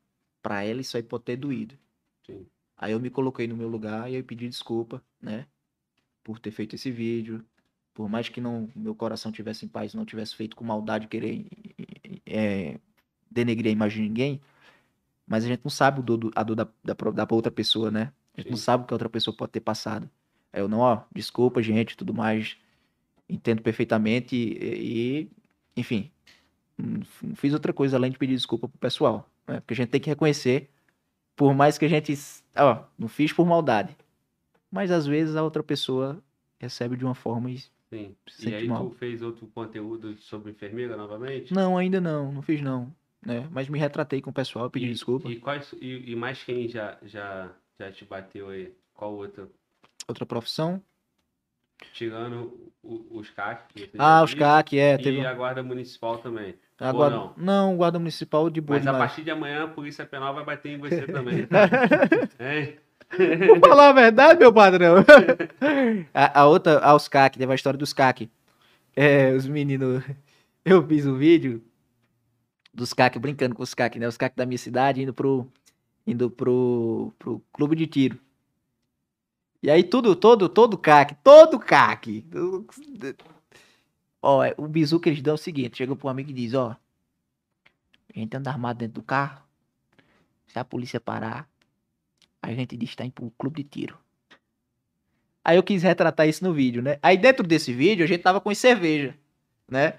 para 0.42 0.64
ela 0.64 0.82
isso 0.82 0.96
aí 0.96 1.04
pode 1.04 1.26
ter 1.26 1.36
doído. 1.36 1.78
Sim. 2.26 2.48
Aí 2.78 2.92
eu 2.94 3.00
me 3.00 3.10
coloquei 3.10 3.48
no 3.48 3.58
meu 3.58 3.68
lugar 3.68 4.10
e 4.10 4.16
eu 4.16 4.24
pedi 4.24 4.48
desculpa, 4.48 5.04
né? 5.22 5.48
Por 6.24 6.40
ter 6.40 6.52
feito 6.52 6.76
esse 6.76 6.92
vídeo. 6.92 7.46
Por 7.94 8.10
mais 8.10 8.30
que 8.30 8.42
não 8.42 8.70
meu 8.76 8.96
coração 8.96 9.32
tivesse 9.32 9.66
em 9.66 9.70
paz, 9.70 9.94
não 9.94 10.06
tivesse 10.06 10.36
feito 10.36 10.56
com 10.56 10.64
maldade 10.64 11.08
querer 11.08 11.46
é, 12.26 12.80
denegrir 13.30 13.70
a 13.70 13.74
imagem 13.74 14.04
de 14.04 14.10
ninguém, 14.10 14.42
mas 15.28 15.46
a 15.46 15.48
gente 15.48 15.62
não 15.64 15.72
sabe 15.72 16.00
o 16.02 16.04
dor 16.04 16.18
do- 16.18 16.32
a 16.36 16.44
dor 16.44 16.56
da, 16.56 16.68
da, 16.84 16.94
da 16.94 17.28
outra 17.32 17.52
pessoa, 17.52 17.92
né? 17.92 18.14
A 18.36 18.42
gente 18.42 18.52
não 18.52 18.58
Sim. 18.58 18.64
sabe 18.64 18.84
o 18.84 18.88
que 18.88 18.94
a 18.94 18.96
outra 18.96 19.10
pessoa 19.10 19.36
pode 19.36 19.52
ter 19.52 19.62
passado. 19.62 20.10
Aí 20.56 20.62
eu 20.62 20.70
não, 20.70 20.80
ó, 20.80 21.02
desculpa, 21.14 21.62
gente, 21.62 21.98
tudo 21.98 22.14
mais. 22.14 22.56
Entendo 23.28 23.62
perfeitamente 23.62 24.36
e, 24.38 25.28
e, 25.28 25.32
enfim, 25.76 26.10
não 26.78 27.36
fiz 27.36 27.52
outra 27.54 27.74
coisa 27.74 27.98
além 27.98 28.10
de 28.10 28.18
pedir 28.18 28.36
desculpa 28.36 28.70
pro 28.70 28.78
pessoal, 28.78 29.30
né? 29.46 29.60
Porque 29.60 29.74
a 29.74 29.76
gente 29.76 29.90
tem 29.90 30.00
que 30.00 30.10
reconhecer, 30.10 30.70
por 31.36 31.54
mais 31.54 31.78
que 31.78 31.84
a 31.84 31.90
gente, 31.90 32.14
ó, 32.56 32.86
não 32.98 33.10
fiz 33.10 33.34
por 33.34 33.46
maldade, 33.46 33.98
mas 34.72 34.92
às 34.92 35.06
vezes 35.06 35.36
a 35.36 35.44
outra 35.44 35.62
pessoa 35.62 36.24
recebe 36.58 36.96
de 36.96 37.04
uma 37.04 37.16
forma 37.16 37.52
e 37.52 37.58
Sim. 37.90 38.16
Se 38.28 38.50
E 38.50 38.56
aí 38.56 38.68
mal. 38.68 38.90
tu 38.90 38.96
fez 38.96 39.22
outro 39.22 39.48
conteúdo 39.48 40.18
sobre 40.18 40.52
enfermeira 40.52 40.96
novamente? 40.96 41.54
não, 41.54 41.78
ainda 41.78 42.00
não, 42.00 42.32
não 42.32 42.42
fiz 42.42 42.62
não, 42.62 42.94
né? 43.26 43.48
Mas 43.52 43.68
me 43.68 43.78
retratei 43.78 44.22
com 44.22 44.30
o 44.30 44.34
pessoal, 44.34 44.70
pedi 44.70 44.86
e, 44.86 44.94
desculpa. 44.94 45.30
E, 45.30 45.36
quais, 45.36 45.74
e, 45.82 46.12
e 46.12 46.16
mais 46.16 46.42
quem 46.44 46.70
já, 46.70 46.98
já, 47.04 47.54
já 47.78 47.92
te 47.92 48.06
bateu 48.06 48.50
aí? 48.50 48.74
Qual 48.94 49.14
outro? 49.14 49.52
Outra 50.08 50.26
profissão? 50.26 50.82
Tirando 51.94 52.72
o- 52.84 53.06
os 53.20 53.30
CAC. 53.30 53.90
Ah, 53.98 54.24
os 54.24 54.34
CAC, 54.34 54.78
é, 54.80 54.96
E 54.96 54.98
teve 55.04 55.26
a 55.26 55.34
Guarda 55.34 55.62
Municipal 55.64 56.18
também. 56.20 56.56
a 56.80 56.92
guarda... 56.92 57.16
não? 57.16 57.34
não, 57.38 57.78
guarda 57.78 57.98
municipal 58.00 58.50
de 58.50 58.62
boa 58.62 58.78
Mas 58.78 58.88
a 58.88 58.92
demais. 58.92 59.10
partir 59.10 59.24
de 59.24 59.32
amanhã 59.32 59.64
a 59.64 59.68
Polícia 59.68 60.06
Penal 60.06 60.34
vai 60.34 60.44
bater 60.46 60.72
em 60.74 60.78
você 60.78 61.06
também. 61.08 61.46
tá? 61.48 61.68
Hein? 62.40 62.78
Vou 63.48 63.60
falar 63.60 63.90
a 63.90 63.94
verdade, 63.94 64.40
meu 64.40 64.54
padrão. 64.54 64.96
a, 66.14 66.42
a 66.42 66.46
outra, 66.48 66.80
ah, 66.80 66.96
os 66.96 67.08
CAC, 67.08 67.38
teve 67.38 67.52
a 67.52 67.56
história 67.56 67.78
dos 67.78 67.94
CAC. 67.94 68.30
É, 68.96 69.32
os 69.32 69.48
meninos. 69.48 70.04
Eu 70.64 70.86
fiz 70.88 71.06
um 71.06 71.16
vídeo 71.18 71.64
dos 72.74 72.92
CAC, 72.94 73.20
brincando 73.20 73.54
com 73.56 73.62
os 73.64 73.74
CAC, 73.74 74.00
né? 74.00 74.08
Os 74.08 74.18
CAC 74.18 74.36
da 74.36 74.46
minha 74.46 74.58
cidade 74.58 75.02
indo 75.02 75.14
pro. 75.14 75.48
Indo 76.08 76.30
pro, 76.30 77.12
pro 77.18 77.42
clube 77.52 77.76
de 77.76 77.88
tiro. 77.88 78.20
E 79.62 79.70
aí 79.70 79.84
tudo, 79.84 80.16
todo, 80.16 80.48
todo 80.48 80.78
CAC, 80.78 81.16
todo 81.24 81.60
CAC. 81.60 82.26
Ó, 84.22 84.42
o 84.58 84.68
bizu 84.68 85.00
que 85.00 85.10
eles 85.10 85.22
dão 85.22 85.34
é 85.34 85.36
o 85.36 85.38
seguinte: 85.38 85.78
chega 85.78 85.96
pro 85.96 86.10
amigo 86.10 86.30
e 86.30 86.34
diz, 86.34 86.54
ó. 86.54 86.76
A 88.16 88.20
gente 88.20 88.36
anda 88.38 88.50
armado 88.50 88.80
dentro 88.80 89.02
do 89.02 89.04
carro. 89.04 89.42
Se 90.48 90.58
a 90.58 90.64
polícia 90.64 91.02
parar, 91.02 91.50
a 92.42 92.54
gente 92.54 92.78
diz 92.78 92.92
que 92.92 92.96
tá 92.96 93.04
indo 93.04 93.12
pro 93.12 93.32
clube 93.38 93.62
de 93.62 93.70
tiro. 93.70 93.98
Aí 95.44 95.58
eu 95.58 95.64
quis 95.64 95.84
retratar 95.84 96.28
isso 96.28 96.44
no 96.44 96.54
vídeo, 96.54 96.82
né? 96.82 96.98
Aí 97.04 97.18
dentro 97.18 97.46
desse 97.46 97.74
vídeo 97.74 98.06
a 98.06 98.08
gente 98.08 98.22
tava 98.22 98.40
com 98.40 98.56
cerveja, 98.56 99.16
né? 99.70 99.96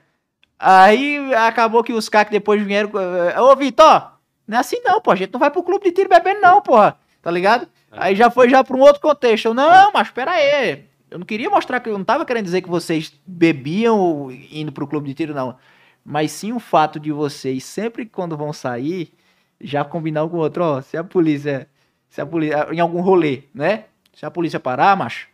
Aí 0.58 1.34
acabou 1.34 1.84
que 1.84 1.92
os 1.92 2.08
que 2.08 2.24
depois 2.30 2.62
vieram. 2.62 2.90
Ô, 3.38 3.54
Vitor, 3.54 4.12
não 4.46 4.56
é 4.56 4.60
assim 4.60 4.80
não, 4.82 5.00
pô. 5.00 5.10
A 5.10 5.16
gente 5.16 5.32
não 5.32 5.38
vai 5.38 5.50
pro 5.50 5.62
clube 5.62 5.84
de 5.84 5.92
tiro 5.92 6.08
bebendo, 6.08 6.40
não, 6.40 6.62
porra. 6.62 6.98
Tá 7.20 7.30
ligado? 7.30 7.68
Aí 7.96 8.14
já 8.14 8.30
foi 8.30 8.48
já 8.48 8.62
pra 8.62 8.76
um 8.76 8.80
outro 8.80 9.00
contexto. 9.00 9.46
Eu, 9.46 9.54
não, 9.54 9.92
mas 9.92 10.10
pera 10.10 10.32
aí. 10.32 10.84
Eu 11.10 11.18
não 11.18 11.26
queria 11.26 11.48
mostrar 11.48 11.80
que 11.80 11.88
eu 11.88 11.96
não 11.96 12.04
tava 12.04 12.26
querendo 12.26 12.44
dizer 12.44 12.62
que 12.62 12.68
vocês 12.68 13.12
bebiam 13.26 14.30
indo 14.50 14.72
pro 14.72 14.86
clube 14.86 15.08
de 15.08 15.14
tiro, 15.14 15.34
não. 15.34 15.56
Mas 16.04 16.32
sim 16.32 16.52
o 16.52 16.60
fato 16.60 17.00
de 17.00 17.10
vocês, 17.10 17.64
sempre 17.64 18.06
quando 18.06 18.36
vão 18.36 18.52
sair, 18.52 19.12
já 19.60 19.84
combinar 19.84 20.28
com 20.28 20.36
o 20.36 20.40
outro, 20.40 20.62
ó, 20.62 20.80
se 20.80 20.96
a 20.96 21.04
polícia. 21.04 21.68
Se 22.08 22.20
a 22.20 22.26
polícia. 22.26 22.68
Em 22.72 22.80
algum 22.80 23.00
rolê, 23.00 23.44
né? 23.54 23.84
Se 24.14 24.24
a 24.24 24.30
polícia 24.30 24.60
parar, 24.60 24.96
macho, 24.96 25.28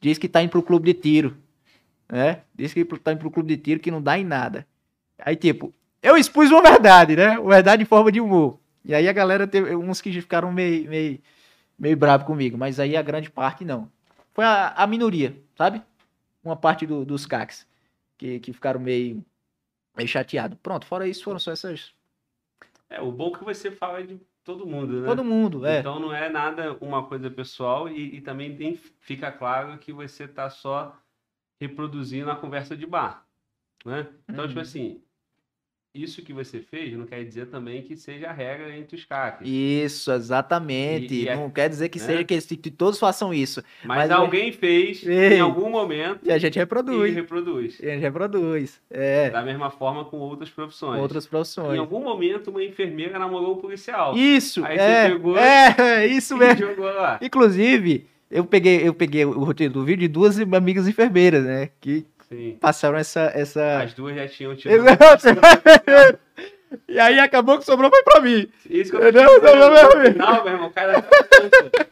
diz 0.00 0.18
que 0.18 0.28
tá 0.28 0.42
indo 0.42 0.50
pro 0.50 0.62
clube 0.62 0.92
de 0.92 0.98
tiro. 0.98 1.36
Né? 2.08 2.40
Diz 2.54 2.72
que 2.72 2.84
tá 2.84 3.12
indo 3.12 3.18
pro 3.18 3.30
clube 3.30 3.54
de 3.54 3.62
tiro 3.62 3.80
que 3.80 3.90
não 3.90 4.00
dá 4.00 4.18
em 4.18 4.24
nada. 4.24 4.66
Aí, 5.18 5.34
tipo, 5.34 5.72
eu 6.02 6.16
expus 6.16 6.50
uma 6.50 6.62
verdade, 6.62 7.16
né? 7.16 7.38
Uma 7.38 7.54
verdade 7.54 7.82
em 7.82 7.86
forma 7.86 8.12
de 8.12 8.20
humor. 8.20 8.58
E 8.84 8.94
aí 8.94 9.08
a 9.08 9.12
galera 9.12 9.46
teve 9.46 9.74
uns 9.74 10.00
que 10.00 10.12
ficaram 10.12 10.52
meio, 10.52 10.88
meio, 10.88 11.18
meio 11.78 11.96
bravo 11.96 12.24
comigo, 12.24 12.56
mas 12.56 12.78
aí 12.80 12.96
a 12.96 13.02
grande 13.02 13.30
parte 13.30 13.64
não. 13.64 13.90
Foi 14.32 14.44
a, 14.44 14.68
a 14.70 14.86
minoria, 14.86 15.40
sabe? 15.56 15.82
Uma 16.44 16.56
parte 16.56 16.86
do- 16.86 17.04
dos 17.04 17.26
caques 17.26 17.66
que, 18.18 18.38
que 18.40 18.52
ficaram 18.52 18.80
meio, 18.80 19.24
meio 19.96 20.08
chateados. 20.08 20.58
Pronto, 20.62 20.86
fora 20.86 21.06
isso, 21.08 21.24
foram 21.24 21.38
só 21.38 21.52
essas. 21.52 21.94
É, 22.88 23.00
o 23.00 23.10
bom 23.10 23.32
que 23.32 23.42
você 23.44 23.70
fala 23.70 24.02
de 24.06 24.20
todo 24.44 24.66
mundo, 24.66 25.00
né? 25.00 25.06
Todo 25.06 25.24
mundo, 25.24 25.66
é. 25.66 25.80
Então 25.80 25.98
não 25.98 26.14
é 26.14 26.28
nada 26.28 26.74
uma 26.80 27.06
coisa 27.06 27.30
pessoal 27.30 27.88
e, 27.88 28.16
e 28.16 28.20
também 28.20 28.56
tem- 28.56 28.76
fica 29.00 29.32
claro 29.32 29.76
que 29.78 29.92
você 29.92 30.28
tá 30.28 30.48
só 30.48 30.96
reproduzindo 31.60 32.30
a 32.30 32.36
conversa 32.36 32.76
de 32.76 32.86
bar, 32.86 33.26
né? 33.84 34.06
Então, 34.28 34.42
Uhum. 34.44 34.48
tipo 34.48 34.60
assim, 34.60 35.02
isso 36.02 36.22
que 36.22 36.32
você 36.32 36.60
fez 36.60 36.92
não 36.96 37.06
quer 37.06 37.24
dizer 37.24 37.46
também 37.46 37.82
que 37.82 37.96
seja 37.96 38.28
a 38.28 38.32
regra 38.32 38.76
entre 38.76 38.96
os 38.96 39.04
CACs. 39.04 39.46
Isso, 39.48 40.10
exatamente. 40.12 41.14
E- 41.14 41.24
e 41.24 41.28
é- 41.28 41.36
não 41.36 41.50
quer 41.50 41.68
dizer 41.68 41.88
que 41.88 41.98
né? 41.98 42.04
seja 42.04 42.24
que, 42.24 42.56
que 42.56 42.70
todos 42.70 42.98
façam 42.98 43.32
isso. 43.32 43.62
Mas, 43.84 43.98
mas- 43.98 44.10
alguém 44.10 44.52
fez 44.52 45.04
Ei. 45.06 45.34
em 45.34 45.40
algum 45.40 45.70
momento 45.70 46.20
E 46.24 46.32
a 46.32 46.38
gente 46.38 46.56
e 46.56 46.58
reproduz. 46.58 47.14
reproduz. 47.14 47.80
E 47.80 47.86
a 47.88 47.94
gente 47.94 48.02
reproduz. 48.02 48.80
É. 48.90 49.30
Da 49.30 49.42
mesma 49.42 49.70
forma 49.70 50.04
com 50.04 50.18
outras 50.18 50.50
profissões. 50.50 51.00
Outras 51.00 51.26
Em 51.26 51.28
profissões. 51.28 51.78
algum 51.78 52.02
momento, 52.02 52.50
uma 52.50 52.62
enfermeira 52.62 53.18
namorou 53.18 53.52
o 53.54 53.56
policial. 53.56 54.16
Isso, 54.16 54.64
Aí 54.64 54.76
você 54.76 54.82
é, 54.84 55.08
pegou 55.10 55.38
é, 55.38 55.74
é, 55.78 56.06
isso 56.08 56.36
mesmo. 56.36 56.66
jogou 56.68 56.86
lá. 56.86 57.18
Inclusive, 57.22 58.06
eu 58.30 58.44
peguei, 58.44 58.86
eu 58.86 58.92
peguei 58.94 59.24
o 59.24 59.44
roteiro 59.44 59.72
do 59.74 59.84
vídeo 59.84 60.00
de 60.00 60.08
duas 60.08 60.38
amigas 60.40 60.86
enfermeiras, 60.88 61.44
né? 61.44 61.70
Que 61.80 62.04
Sim. 62.28 62.58
passaram 62.60 62.98
essa. 62.98 63.30
essa... 63.34 63.82
As 63.82 63.94
duas 63.94 64.16
já 64.16 64.28
tinham 64.28 64.56
tido. 64.56 64.72
Exato. 64.72 65.26
e 66.88 66.98
aí 66.98 67.18
acabou 67.20 67.58
que 67.58 67.64
sobrou 67.64 67.90
foi 67.90 68.02
pra 68.02 68.20
mim. 68.20 68.48
Isso 68.68 68.90
que 68.90 68.96
eu 68.96 69.12
tô 69.12 69.18
Não, 70.18 70.44
meu 70.44 70.52
irmão, 70.52 70.70
cara. 70.70 71.02
tá 71.02 71.86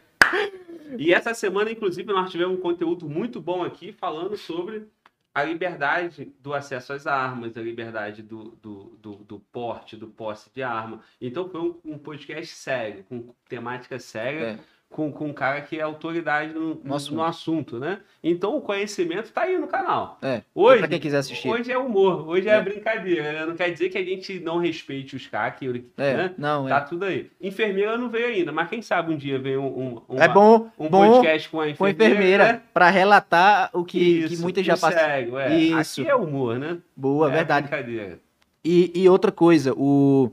E 0.99 1.13
essa 1.13 1.35
semana, 1.35 1.71
inclusive, 1.71 2.13
nós 2.13 2.31
tivemos 2.31 2.59
um 2.59 2.61
conteúdo 2.61 3.09
muito 3.09 3.41
bom 3.41 3.63
aqui 3.63 3.93
falando 3.93 4.37
sobre 4.37 4.87
a 5.35 5.43
liberdade 5.43 6.33
do 6.41 6.55
acesso 6.55 6.93
às 6.93 7.07
armas, 7.07 7.57
a 7.57 7.61
liberdade 7.61 8.23
do, 8.23 8.51
do, 8.63 8.97
do, 9.01 9.13
do 9.17 9.41
porte, 9.41 9.97
do 9.97 10.07
posse 10.07 10.49
de 10.55 10.63
arma. 10.63 11.01
Então 11.21 11.49
foi 11.49 11.61
um, 11.61 11.81
um 11.85 11.99
podcast 11.99 12.55
sério, 12.55 13.05
com 13.09 13.35
temática 13.49 13.99
séria, 13.99 14.45
É. 14.45 14.59
com, 14.95 15.11
com 15.11 15.27
um 15.27 15.33
cara 15.33 15.61
que 15.61 15.77
é 15.77 15.83
autoridade 15.83 16.55
no, 16.55 16.77
No 16.77 16.81
no, 16.85 16.95
assunto. 16.95 17.23
assunto, 17.23 17.79
né? 17.81 17.99
Então 18.23 18.57
o 18.57 18.61
conhecimento 18.61 19.33
tá 19.33 19.43
aí 19.43 19.59
no 19.59 19.67
canal. 19.67 20.19
É. 20.23 20.43
Hoje, 20.55 20.79
pra 20.79 20.87
quem 20.89 21.01
quiser 21.01 21.19
assistir. 21.19 21.49
hoje 21.49 21.73
é 21.73 21.77
humor, 21.77 22.29
hoje 22.29 22.49
é, 22.49 22.53
É. 22.53 22.61
brincadeira, 22.61 23.33
né? 23.33 23.45
Não 23.45 23.57
quer 23.57 23.71
dizer 23.73 23.89
que 23.89 23.99
a 23.99 24.05
gente 24.05 24.39
não 24.39 24.59
respeite 24.59 25.17
os 25.17 25.27
caras, 25.27 25.59
que, 25.59 25.67
É, 25.99 26.15
né? 26.17 26.35
não, 26.39 26.69
Tá 26.69 26.77
é. 26.77 26.81
tudo 26.83 27.07
aí. 27.07 27.29
Enfermeira 27.41 27.99
não 27.99 28.09
veio 28.09 28.27
ainda, 28.29 28.53
mas 28.53 28.69
quem 28.69 28.81
sabe 28.83 29.13
um 29.13 29.17
dia 29.17 29.37
vem 29.37 29.57
um, 29.57 29.67
um, 29.67 30.03
uma- 30.09 30.23
É 30.25 30.29
bom, 30.29 30.71
um 30.79 30.89
bom 30.89 31.09
podcast 31.15 31.49
com 31.49 31.61
a 31.61 31.65
com 31.75 31.85
a 31.85 31.91
enfermeira. 31.91 32.15
enfermeira 32.15 32.53
né? 32.53 32.63
pra 32.73 32.89
relatar 32.89 33.71
o 33.73 33.85
que, 33.85 33.99
que 34.29 34.35
Isso, 34.35 34.43
muitas 34.43 34.65
já 34.65 34.77
passaram. 34.77 35.39
é. 35.41 35.57
Isso. 35.59 36.03
Aqui 36.03 36.09
é 36.09 36.15
humor, 36.15 36.57
né? 36.57 36.79
Boa, 36.97 37.29
é 37.29 37.33
verdade. 37.33 37.67
brincadeira. 37.67 38.21
E, 38.65 38.93
e 38.95 39.09
outra 39.09 39.33
coisa, 39.33 39.75
o, 39.77 40.31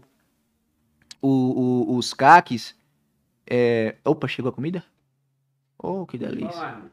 o, 1.19 1.27
o- 1.93 1.95
os 1.97 2.13
caques. 2.13 2.79
É... 3.53 3.97
Opa, 4.05 4.29
chegou 4.29 4.49
a 4.49 4.55
comida? 4.55 4.81
Oh, 5.77 6.05
que 6.05 6.17
delícia. 6.17 6.51
Falar. 6.51 6.89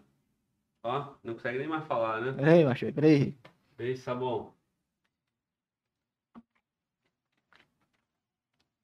Ó, 0.82 1.14
não 1.22 1.34
consegue 1.34 1.58
nem 1.58 1.68
mais 1.68 1.86
falar, 1.86 2.20
né? 2.20 2.32
Peraí, 2.32 2.64
macho, 2.64 2.92
peraí. 2.92 3.36
Tá 4.04 4.12
bom. 4.12 4.52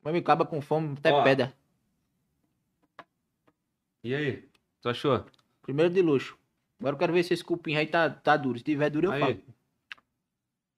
Mas 0.00 0.12
me 0.12 0.20
acaba 0.20 0.46
com 0.46 0.60
fome, 0.60 0.94
até 0.96 1.12
Ó. 1.12 1.24
pedra. 1.24 1.52
E 4.04 4.14
aí? 4.14 4.48
Tu 4.80 4.88
achou? 4.88 5.26
Primeiro 5.62 5.92
de 5.92 6.00
luxo. 6.00 6.38
Agora 6.78 6.94
eu 6.94 6.98
quero 6.98 7.12
ver 7.12 7.24
se 7.24 7.34
esse 7.34 7.42
cupim 7.42 7.74
aí 7.74 7.88
tá, 7.88 8.08
tá 8.08 8.36
duro. 8.36 8.58
Se 8.58 8.64
tiver 8.64 8.90
duro, 8.90 9.08
eu 9.08 9.18
falo. 9.18 9.32
Aí. 9.32 9.44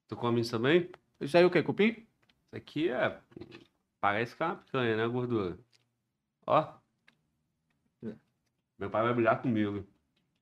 Tu 0.09 0.17
come 0.17 0.41
isso 0.41 0.53
também? 0.53 0.89
Isso 1.21 1.37
aí 1.37 1.43
é 1.43 1.47
o 1.47 1.51
quê? 1.51 1.63
Cupim? 1.63 1.89
Isso 1.89 2.55
aqui 2.55 2.89
é. 2.89 3.21
Parece 4.01 4.35
que 4.35 4.43
é 4.43 4.47
uma 4.47 4.57
picanha, 4.57 4.97
né, 4.97 5.07
gordura? 5.09 5.59
Ó. 6.47 6.86
Meu 8.79 8.91
pai 8.91 9.03
vai 9.03 9.15
brigar 9.15 9.41
comigo. 9.41 9.87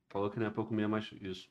Falou 0.09 0.31
que 0.31 0.39
não 0.39 0.47
é 0.47 0.51
pra 0.51 0.63
eu 0.63 0.67
comer 0.67 0.89
mais 0.89 1.11
isso. 1.21 1.49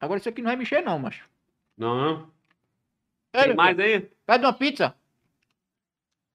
Agora 0.00 0.18
isso 0.18 0.28
aqui 0.28 0.40
não 0.42 0.48
vai 0.50 0.56
mexer, 0.56 0.80
não, 0.82 0.98
macho. 0.98 1.28
Não, 1.76 1.96
não? 1.96 2.30
Ei, 3.32 3.44
Tem 3.44 3.54
mais 3.54 3.78
aí? 3.78 4.00
Pede 4.26 4.44
uma 4.44 4.52
pizza. 4.52 4.94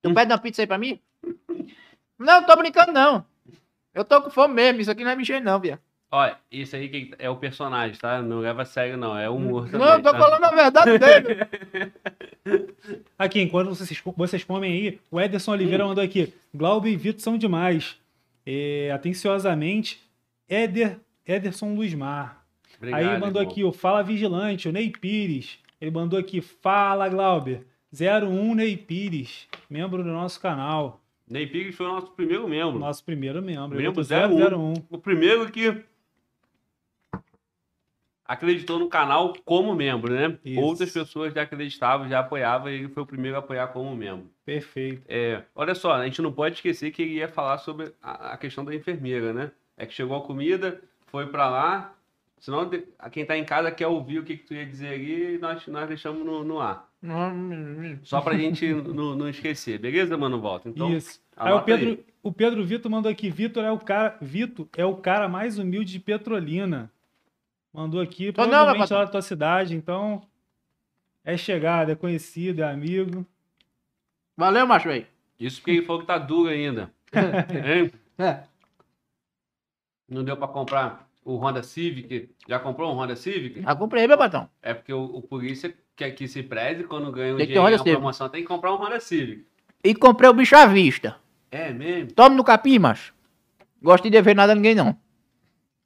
Tu 0.01 0.09
Hum. 0.09 0.13
pede 0.13 0.31
uma 0.31 0.37
pizza 0.39 0.61
aí 0.61 0.67
pra 0.67 0.77
mim? 0.77 0.99
Não, 2.17 2.45
tô 2.45 2.55
brincando, 2.55 2.91
não. 2.91 3.25
Eu 3.93 4.05
tô 4.05 4.21
com 4.21 4.29
fome 4.29 4.53
mesmo. 4.53 4.81
Isso 4.81 4.91
aqui 4.91 5.01
não 5.01 5.09
vai 5.09 5.15
mexer, 5.15 5.39
não, 5.41 5.59
viado. 5.59 5.79
Olha, 6.11 6.37
isso 6.51 6.75
aí 6.75 6.87
que 6.87 7.13
é 7.17 7.29
o 7.29 7.35
personagem, 7.35 7.97
tá? 7.97 8.21
Não 8.21 8.39
leva 8.39 8.61
a 8.61 8.65
sério, 8.65 8.95
não. 8.95 9.17
É 9.17 9.29
humor 9.29 9.65
também. 9.69 9.79
Não, 9.85 9.95
eu 9.95 10.03
tô 10.03 10.11
tá? 10.11 10.17
falando 10.19 10.43
a 10.43 10.51
verdade 10.51 10.97
dele. 10.99 11.41
Aqui, 13.17 13.41
enquanto 13.41 13.69
vocês, 13.69 14.01
vocês 14.15 14.43
comem 14.43 14.71
aí, 14.71 14.99
o 15.09 15.19
Ederson 15.19 15.51
Oliveira 15.51 15.85
mandou 15.85 16.03
aqui. 16.03 16.33
Glauber 16.53 16.91
e 16.91 16.95
Vitor 16.95 17.19
são 17.21 17.37
demais. 17.37 17.97
É, 18.45 18.91
atenciosamente, 18.93 19.99
Eder, 20.47 20.99
Ederson 21.25 21.73
Luizmar. 21.73 22.45
Obrigado, 22.77 22.99
aí 22.99 23.19
mandou 23.19 23.41
irmão. 23.41 23.51
aqui 23.51 23.63
o 23.63 23.71
Fala 23.71 24.03
Vigilante, 24.03 24.69
o 24.69 24.71
Ney 24.71 24.91
Pires. 24.91 25.57
Ele 25.79 25.91
mandou 25.91 26.19
aqui, 26.19 26.41
Fala 26.41 27.09
Glauber. 27.09 27.65
01 27.93 28.55
Ney 28.55 28.75
Pires, 28.75 29.47
membro 29.69 30.03
do 30.03 30.09
nosso 30.09 30.39
canal. 30.39 31.01
Ney 31.27 31.47
Pires 31.47 31.75
foi 31.75 31.85
o 31.85 31.89
nosso 31.89 32.11
primeiro 32.11 32.47
membro. 32.47 32.77
Nosso 32.77 33.03
primeiro 33.03 33.41
membro. 33.41 33.77
Membro 33.77 34.03
botou 34.03 34.03
01. 34.03 34.57
001. 34.57 34.73
O 34.89 34.97
primeiro 34.97 35.49
que 35.49 35.83
acreditou 38.25 38.79
no 38.79 38.89
canal 38.89 39.33
como 39.45 39.75
membro, 39.75 40.13
né? 40.13 40.37
Isso. 40.43 40.59
Outras 40.59 40.91
pessoas 40.91 41.33
já 41.33 41.43
acreditavam, 41.43 42.09
já 42.09 42.19
apoiavam, 42.19 42.69
e 42.69 42.75
ele 42.75 42.87
foi 42.89 43.03
o 43.03 43.05
primeiro 43.05 43.37
a 43.37 43.39
apoiar 43.39 43.67
como 43.67 43.95
membro. 43.95 44.29
Perfeito. 44.43 45.03
É, 45.07 45.43
olha 45.55 45.75
só, 45.75 45.93
a 45.93 46.05
gente 46.05 46.21
não 46.21 46.31
pode 46.31 46.55
esquecer 46.55 46.91
que 46.91 47.03
ele 47.03 47.15
ia 47.15 47.27
falar 47.27 47.59
sobre 47.59 47.93
a, 48.01 48.33
a 48.33 48.37
questão 48.37 48.65
da 48.65 48.73
enfermeira, 48.73 49.31
né? 49.31 49.51
É 49.77 49.85
que 49.85 49.93
chegou 49.93 50.17
a 50.17 50.21
comida, 50.21 50.81
foi 51.07 51.27
pra 51.27 51.49
lá, 51.49 51.93
senão 52.39 52.69
quem 53.11 53.25
tá 53.25 53.37
em 53.37 53.45
casa 53.45 53.71
quer 53.71 53.87
ouvir 53.87 54.19
o 54.19 54.23
que, 54.23 54.37
que 54.37 54.45
tu 54.45 54.53
ia 54.53 54.65
dizer 54.65 54.87
ali 54.87 55.35
e 55.35 55.37
nós, 55.37 55.67
nós 55.67 55.87
deixamos 55.87 56.25
no, 56.25 56.43
no 56.43 56.59
ar. 56.59 56.89
Só 58.03 58.21
pra 58.21 58.35
gente 58.35 58.67
não, 58.73 59.29
esquecer, 59.29 59.77
beleza, 59.77 60.17
mano? 60.17 60.39
Volta. 60.41 60.69
Então, 60.69 60.91
Isso. 60.91 61.19
Aí 61.37 61.53
o 61.53 61.61
Pedro, 61.61 61.89
aí. 61.89 62.05
o 62.23 62.31
Pedro 62.31 62.65
Vitor 62.65 62.89
mandou 62.89 63.11
aqui. 63.11 63.29
Vitor 63.29 63.63
é 63.63 63.71
o 63.71 63.77
cara, 63.77 64.17
Vitor 64.21 64.67
é 64.75 64.85
o 64.85 64.95
cara 64.95 65.27
mais 65.27 65.59
humilde 65.59 65.91
de 65.91 65.99
Petrolina. 65.99 66.89
Mandou 67.75 67.99
aqui, 67.99 68.31
Tô 68.31 68.43
não, 68.43 68.49
provavelmente 68.49 68.79
rapaz. 68.83 68.91
lá 68.91 69.03
da 69.03 69.11
tua 69.11 69.21
cidade, 69.21 69.75
então 69.75 70.21
é 71.25 71.35
chegado, 71.35 71.91
é 71.91 71.95
conhecido, 71.95 72.61
é 72.61 72.71
amigo. 72.71 73.25
Valeu, 74.37 74.65
macho, 74.65 74.87
aí. 74.87 75.05
Isso 75.37 75.57
porque 75.59 75.71
ele 75.71 75.81
falou 75.85 75.99
que 76.01 76.07
tá 76.07 76.17
duro 76.17 76.49
ainda. 76.49 76.89
Hein? 77.13 77.91
É. 78.17 78.43
Não 80.07 80.23
deu 80.23 80.37
pra 80.37 80.47
comprar 80.47 81.05
o 81.25 81.35
Honda 81.35 81.61
Civic. 81.63 82.29
Já 82.47 82.59
comprou 82.59 82.93
um 82.93 82.95
Honda 82.97 83.15
Civic? 83.17 83.61
Já 83.61 83.75
comprei, 83.75 84.07
meu 84.07 84.17
patrão. 84.17 84.49
É 84.61 84.73
porque 84.73 84.93
o, 84.93 85.03
o 85.03 85.21
polícia 85.21 85.75
quer 85.97 86.11
que 86.11 86.29
se 86.29 86.43
preze 86.43 86.85
quando 86.85 87.11
ganha 87.11 87.33
um 87.33 87.37
Tem 87.37 87.45
que 87.45 87.53
ter 87.53 87.59
dinheiro 87.59 87.61
Honda 87.65 87.71
na 87.77 87.83
Civic. 87.83 87.95
promoção, 87.97 88.29
tem 88.29 88.41
que 88.41 88.47
comprar 88.47 88.73
um 88.73 88.77
Honda 88.77 89.01
Civic. 89.01 89.45
E 89.83 89.93
comprei 89.93 90.29
o 90.29 90.33
bicho 90.33 90.55
à 90.55 90.65
vista. 90.65 91.17
É 91.51 91.73
mesmo? 91.73 92.13
Tome 92.13 92.37
no 92.37 92.43
capim, 92.43 92.79
macho. 92.79 93.13
Gosto 93.81 94.05
de 94.05 94.09
dever 94.11 94.33
nada 94.33 94.53
a 94.53 94.55
ninguém, 94.55 94.75
não. 94.75 94.93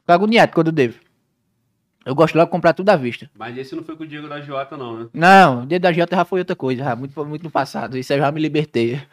Fico 0.02 0.12
agoniado 0.12 0.54
quando 0.54 0.72
devo. 0.72 1.00
Eu 2.10 2.16
gosto 2.16 2.34
logo 2.34 2.46
de 2.48 2.52
comprar 2.52 2.74
tudo 2.74 2.90
à 2.90 2.96
vista. 2.96 3.30
Mas 3.38 3.56
esse 3.56 3.76
não 3.76 3.84
foi 3.84 3.96
com 3.96 4.02
o 4.04 4.08
Diego 4.08 4.28
da 4.28 4.42
Jota, 4.42 4.76
não, 4.76 4.98
né? 5.04 5.10
Não, 5.14 5.62
o 5.62 5.66
dia 5.68 5.80
da 5.80 5.94
Jota 5.94 6.16
já 6.16 6.26
foi 6.26 6.40
outra 6.40 6.56
coisa, 6.56 6.84
já, 6.84 6.96
muito, 6.96 7.24
muito 7.24 7.44
no 7.44 7.52
passado. 7.52 7.96
Isso 8.00 8.12
eu 8.12 8.18
já 8.18 8.32
me 8.32 8.42
libertei. 8.42 9.00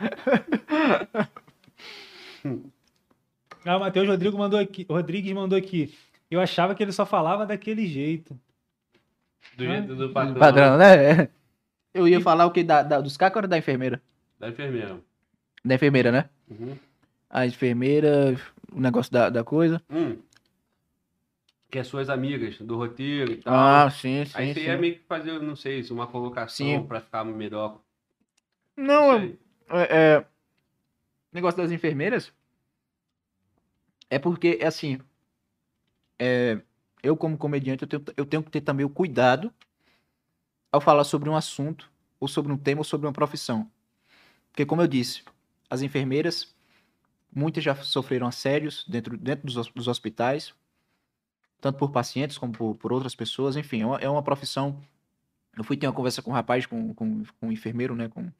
Ah, 3.64 3.76
o 3.76 3.80
Matheus 3.80 4.06
Rodrigo 4.06 4.38
mandou 4.38 4.58
aqui, 4.60 4.86
Rodrigues 4.88 5.32
mandou 5.32 5.58
aqui. 5.58 5.92
Eu 6.30 6.40
achava 6.40 6.72
que 6.74 6.82
ele 6.82 6.92
só 6.92 7.04
falava 7.04 7.44
daquele 7.44 7.84
jeito. 7.86 8.38
Do 9.56 9.64
Ah, 9.64 9.66
jeito 9.66 9.96
do 9.96 10.10
patrão. 10.10 10.34
Padrão, 10.36 10.78
né? 10.78 11.28
Eu 11.92 12.06
ia 12.06 12.20
falar 12.20 12.46
o 12.46 12.50
que? 12.52 12.62
Da, 12.62 12.82
da- 12.82 13.00
dos 13.00 13.16
cacos 13.16 13.42
ou 13.42 13.48
da 13.48 13.58
enfermeira? 13.58 14.00
Da 14.38 14.48
enfermeira. 14.48 14.98
Da 15.64 15.74
enfermeira, 15.74 16.12
né? 16.12 16.28
Uhum. 16.48 16.76
A 17.28 17.44
enfermeira, 17.46 18.36
o 18.72 18.80
negócio 18.80 19.10
da, 19.12 19.28
da 19.28 19.42
coisa. 19.42 19.82
Hum. 19.90 20.16
Que 21.76 21.80
é 21.80 21.84
suas 21.84 22.08
amigas, 22.08 22.56
do 22.56 22.74
roteiro 22.74 23.32
e 23.32 23.36
tal. 23.36 23.54
Ah, 23.54 23.90
sim, 23.90 24.24
sim. 24.24 24.32
Aí 24.32 24.54
você 24.54 24.60
sim. 24.60 24.66
ia 24.66 24.78
meio 24.78 24.94
que 24.94 25.04
fazer, 25.04 25.38
não 25.42 25.54
sei, 25.54 25.82
se 25.82 25.92
uma 25.92 26.06
colocação 26.06 26.86
pra 26.86 27.02
ficar 27.02 27.22
melhor. 27.22 27.82
Não, 28.74 29.14
é, 29.14 29.36
é, 29.68 30.18
o 30.20 31.34
negócio 31.34 31.58
das 31.60 31.70
enfermeiras 31.70 32.32
é 34.08 34.18
porque, 34.18 34.56
é 34.58 34.66
assim, 34.66 34.98
é, 36.18 36.62
eu 37.02 37.14
como 37.14 37.36
comediante, 37.36 37.82
eu 37.82 37.88
tenho, 37.88 38.04
eu 38.16 38.24
tenho 38.24 38.42
que 38.42 38.50
ter 38.50 38.62
também 38.62 38.86
o 38.86 38.88
cuidado 38.88 39.52
ao 40.72 40.80
falar 40.80 41.04
sobre 41.04 41.28
um 41.28 41.36
assunto, 41.36 41.92
ou 42.18 42.26
sobre 42.26 42.50
um 42.50 42.56
tema, 42.56 42.80
ou 42.80 42.84
sobre 42.84 43.06
uma 43.06 43.12
profissão. 43.12 43.70
Porque, 44.50 44.64
como 44.64 44.80
eu 44.80 44.86
disse, 44.86 45.22
as 45.68 45.82
enfermeiras, 45.82 46.56
muitas 47.30 47.62
já 47.62 47.74
sofreram 47.74 48.26
assédios 48.26 48.82
dentro, 48.88 49.18
dentro 49.18 49.44
dos, 49.44 49.68
dos 49.72 49.88
hospitais, 49.88 50.54
tanto 51.60 51.78
por 51.78 51.90
pacientes 51.90 52.38
como 52.38 52.52
por, 52.52 52.74
por 52.76 52.92
outras 52.92 53.14
pessoas, 53.14 53.56
enfim, 53.56 53.82
é 53.82 53.86
uma, 53.86 53.98
é 53.98 54.08
uma 54.08 54.22
profissão. 54.22 54.80
Eu 55.56 55.64
fui 55.64 55.76
ter 55.76 55.86
uma 55.86 55.92
conversa 55.92 56.22
com 56.22 56.30
um 56.30 56.34
rapaz, 56.34 56.66
com, 56.66 56.94
com, 56.94 57.24
com 57.40 57.48
um 57.48 57.52
enfermeiro, 57.52 57.94
né, 57.94 58.08
com, 58.08 58.30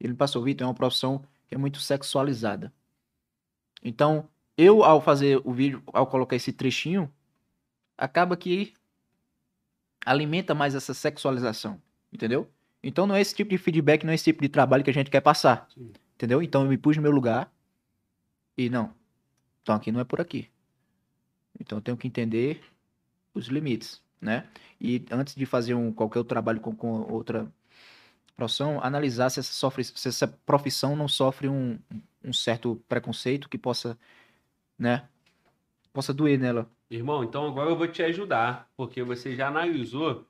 ele 0.00 0.12
me 0.12 0.18
passou, 0.18 0.42
Vitor, 0.42 0.64
é 0.64 0.68
uma 0.68 0.74
profissão 0.74 1.22
que 1.46 1.54
é 1.54 1.58
muito 1.58 1.78
sexualizada. 1.78 2.72
Então, 3.82 4.28
eu, 4.56 4.84
ao 4.84 5.00
fazer 5.00 5.40
o 5.44 5.52
vídeo, 5.52 5.82
ao 5.92 6.06
colocar 6.06 6.36
esse 6.36 6.52
trechinho, 6.52 7.12
acaba 7.96 8.36
que 8.36 8.74
alimenta 10.04 10.54
mais 10.54 10.74
essa 10.74 10.94
sexualização, 10.94 11.80
entendeu? 12.12 12.48
Então, 12.82 13.06
não 13.06 13.14
é 13.14 13.20
esse 13.20 13.34
tipo 13.34 13.50
de 13.50 13.58
feedback, 13.58 14.04
não 14.04 14.12
é 14.12 14.14
esse 14.14 14.24
tipo 14.24 14.42
de 14.42 14.48
trabalho 14.48 14.82
que 14.82 14.90
a 14.90 14.94
gente 14.94 15.10
quer 15.10 15.20
passar, 15.20 15.68
Sim. 15.72 15.92
entendeu? 16.14 16.42
Então, 16.42 16.62
eu 16.62 16.68
me 16.68 16.76
pus 16.76 16.96
no 16.96 17.02
meu 17.02 17.12
lugar 17.12 17.52
e 18.56 18.68
não, 18.68 18.92
então 19.62 19.74
aqui 19.74 19.90
não 19.92 20.00
é 20.00 20.04
por 20.04 20.20
aqui. 20.20 20.51
Então, 21.60 21.78
eu 21.78 21.82
tenho 21.82 21.96
que 21.96 22.06
entender 22.06 22.62
os 23.34 23.46
limites, 23.46 24.02
né? 24.20 24.48
E 24.80 25.04
antes 25.10 25.34
de 25.34 25.46
fazer 25.46 25.74
um, 25.74 25.92
qualquer 25.92 26.24
trabalho 26.24 26.60
com, 26.60 26.74
com 26.74 27.02
outra 27.12 27.50
profissão, 28.36 28.80
analisar 28.82 29.30
se 29.30 29.40
essa, 29.40 29.52
sofre, 29.52 29.84
se 29.84 30.08
essa 30.08 30.26
profissão 30.26 30.96
não 30.96 31.08
sofre 31.08 31.48
um, 31.48 31.78
um 32.24 32.32
certo 32.32 32.82
preconceito 32.88 33.48
que 33.48 33.58
possa, 33.58 33.98
né, 34.78 35.08
possa 35.92 36.12
doer 36.12 36.38
nela. 36.38 36.68
Irmão, 36.90 37.24
então 37.24 37.46
agora 37.46 37.70
eu 37.70 37.76
vou 37.76 37.88
te 37.88 38.02
ajudar, 38.02 38.68
porque 38.76 39.02
você 39.02 39.34
já 39.34 39.48
analisou 39.48 40.26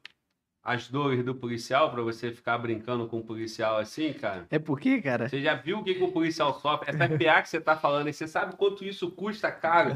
as 0.64 0.86
dores 0.88 1.24
do 1.24 1.34
policial 1.34 1.90
pra 1.90 2.02
você 2.02 2.30
ficar 2.30 2.56
brincando 2.58 3.06
com 3.08 3.18
o 3.18 3.22
policial 3.22 3.78
assim, 3.78 4.12
cara? 4.12 4.46
É 4.48 4.58
porque, 4.60 5.00
cara? 5.02 5.28
Você 5.28 5.40
já 5.42 5.54
viu 5.54 5.78
o 5.78 5.84
que, 5.84 5.94
que 5.94 6.04
o 6.04 6.12
policial 6.12 6.54
sofre? 6.60 6.88
Essa 6.90 7.08
PA 7.18 7.42
que 7.42 7.48
você 7.48 7.60
tá 7.60 7.76
falando 7.76 8.06
aí, 8.06 8.12
você 8.12 8.28
sabe 8.28 8.54
quanto 8.56 8.84
isso 8.84 9.10
custa 9.10 9.50
caro? 9.50 9.90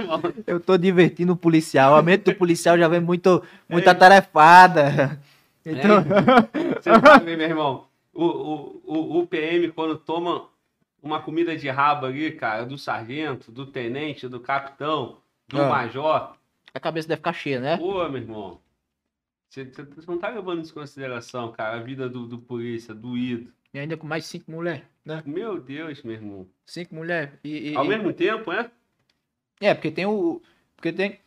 Irmão. 0.00 0.20
Eu 0.46 0.60
tô 0.60 0.76
divertindo 0.76 1.32
o 1.32 1.36
policial, 1.36 1.94
a 1.96 2.02
mente 2.02 2.24
do 2.24 2.34
policial 2.34 2.76
já 2.78 2.88
vem 2.88 3.00
muito, 3.00 3.42
muito 3.68 3.86
É. 3.86 3.90
atarefada. 3.90 5.20
Então, 5.64 6.02
Você 6.82 6.90
sabe, 7.00 7.36
meu 7.36 7.46
irmão, 7.48 7.84
o, 8.12 8.24
o, 8.24 8.82
o, 8.84 9.18
o 9.20 9.26
PM, 9.28 9.68
quando 9.70 9.96
toma 9.96 10.46
uma 11.00 11.20
comida 11.20 11.56
de 11.56 11.68
rabo 11.70 12.06
ali, 12.06 12.32
cara, 12.32 12.66
do 12.66 12.76
sargento, 12.76 13.52
do 13.52 13.64
tenente, 13.64 14.26
do 14.26 14.40
capitão, 14.40 15.18
do 15.48 15.62
Ah. 15.62 15.68
major. 15.68 16.32
A 16.74 16.80
cabeça 16.80 17.08
deve 17.08 17.18
ficar 17.18 17.32
cheia, 17.32 17.60
né? 17.60 17.76
Pô, 17.76 18.08
meu 18.08 18.20
irmão. 18.22 18.60
Você, 19.48 19.70
não 20.08 20.18
tá 20.18 20.30
levando 20.30 20.62
isso 20.62 20.72
em 20.72 20.74
consideração, 20.74 21.52
cara, 21.52 21.76
a 21.76 21.82
vida 21.82 22.08
do, 22.08 22.26
do 22.26 22.38
polícia, 22.38 22.94
do 22.94 23.18
ido. 23.18 23.52
E 23.74 23.78
ainda 23.78 23.96
com 23.96 24.06
mais 24.06 24.24
cinco 24.24 24.50
mulheres, 24.50 24.82
né? 25.04 25.22
Meu 25.26 25.60
Deus, 25.60 26.02
meu 26.02 26.14
irmão. 26.14 26.48
Cinco 26.64 26.94
mulheres. 26.94 27.34
E, 27.44 27.72
e- 27.72 27.76
Ao 27.76 27.84
e- 27.84 27.88
mesmo 27.88 28.12
tempo, 28.14 28.50
né? 28.52 28.70
É, 29.60 29.74
porque 29.74 29.90
tem 29.90 30.06
o. 30.06 30.40
Porque 30.74 30.92
tem, 30.92 31.20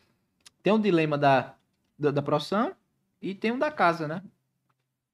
tem 0.62 0.72
um 0.72 0.80
dilema 0.80 1.16
da, 1.16 1.54
da, 1.98 2.10
da 2.10 2.22
profissão 2.22 2.74
e 3.22 3.34
tem 3.34 3.52
um 3.52 3.58
da 3.58 3.70
casa, 3.70 4.08
né? 4.08 4.22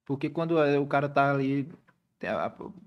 Porque 0.05 0.29
quando 0.29 0.57
é, 0.57 0.77
o 0.79 0.85
cara 0.87 1.07
tá 1.07 1.31
ali, 1.31 1.69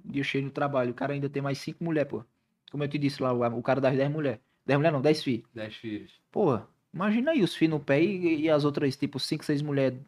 dia 0.05 0.25
cheio 0.25 0.44
no 0.44 0.50
trabalho, 0.50 0.91
o 0.91 0.94
cara 0.94 1.12
ainda 1.12 1.28
tem 1.28 1.41
mais 1.42 1.58
cinco 1.58 1.83
mulheres, 1.84 2.10
pô. 2.10 2.25
Como 2.70 2.83
eu 2.84 2.89
te 2.89 2.99
disse 2.99 3.23
lá, 3.23 3.33
o, 3.33 3.58
o 3.58 3.62
cara 3.62 3.81
das 3.81 3.97
dez 3.97 4.10
mulheres. 4.10 4.41
Dez 4.66 4.76
mulheres 4.76 4.94
não, 4.94 5.00
dez 5.02 5.23
filhos. 5.23 5.49
Dez 5.55 5.75
filhos. 5.76 6.12
Porra, 6.31 6.68
imagina 6.93 7.33
aí 7.33 7.43
os 7.43 7.55
filhos 7.55 7.79
no 7.79 7.85
pé 7.85 8.03
e, 8.03 8.43
e 8.43 8.51
as 8.51 8.65
outras, 8.65 8.97
tipo, 8.97 9.19
cinco, 9.21 9.45
seis 9.45 9.63
mulheres 9.63 9.99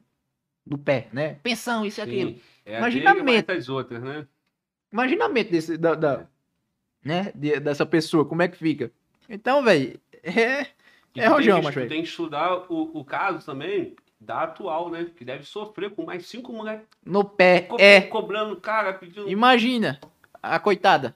do 0.67 0.77
pé, 0.79 1.09
né? 1.13 1.35
Pensão, 1.43 1.85
isso 1.85 2.01
e 2.01 2.03
aquilo. 2.03 2.35
É 2.65 2.79
Imagina 2.79 3.11
a 3.11 3.15
mente. 3.15 3.47
das 3.47 3.69
outras, 3.69 4.03
né? 4.03 4.27
Imagina 4.93 5.25
a 5.27 5.29
mente 5.29 5.51
desse, 5.51 5.77
da, 5.77 5.95
da- 5.95 6.27
né? 7.05 7.33
de- 7.35 7.61
dessa 7.61 7.87
pessoa, 7.87 8.25
como 8.25 8.43
é 8.43 8.49
que 8.49 8.57
fica. 8.57 8.91
Então, 9.29 9.63
velho, 9.63 9.99
é. 10.23 10.67
E 11.15 11.21
É 11.21 11.27
rojão, 11.27 11.55
tem 11.55 11.61
que, 11.61 11.65
mas, 11.67 11.75
velho. 11.75 11.89
tem 11.89 12.03
que 12.03 12.09
estudar 12.09 12.71
o, 12.71 12.99
o 12.99 13.05
caso 13.05 13.45
também 13.45 13.97
da 14.21 14.43
atual, 14.43 14.91
né? 14.91 15.07
Que 15.17 15.25
deve 15.25 15.45
sofrer 15.45 15.91
com 15.95 16.05
mais 16.05 16.27
cinco 16.27 16.53
mulheres 16.53 16.83
No 17.05 17.25
pé, 17.25 17.63
co- 17.63 17.77
é. 17.79 18.03
cobrando 18.03 18.57
cara, 18.61 18.93
pedindo. 18.93 19.29
Imagina 19.29 19.99
a 20.43 20.59
coitada, 20.59 21.15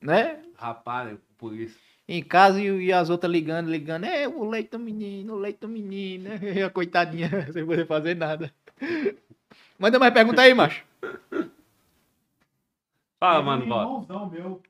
né? 0.00 0.40
Rapaz, 0.56 1.18
por 1.36 1.54
isso. 1.54 1.78
Em 2.06 2.22
casa 2.22 2.60
e, 2.60 2.66
e 2.86 2.92
as 2.92 3.08
outras 3.08 3.32
ligando, 3.32 3.70
ligando. 3.70 4.04
É, 4.04 4.28
o 4.28 4.44
leite 4.48 4.70
do 4.70 4.78
menino, 4.78 5.34
o 5.34 5.38
leite 5.38 5.60
do 5.60 5.68
menino. 5.68 6.30
E 6.54 6.62
a 6.62 6.70
coitadinha, 6.70 7.28
sem 7.52 7.64
poder 7.64 7.86
fazer 7.86 8.14
nada. 8.14 8.52
Manda 9.78 9.98
mais 9.98 10.12
pergunta 10.12 10.42
aí, 10.42 10.54
macho. 10.54 10.84
Fala, 13.18 13.42
mano, 13.42 13.64
um 13.64 13.68
Bob. 13.68 13.80
irmãozão 13.82 14.30
meu, 14.30 14.62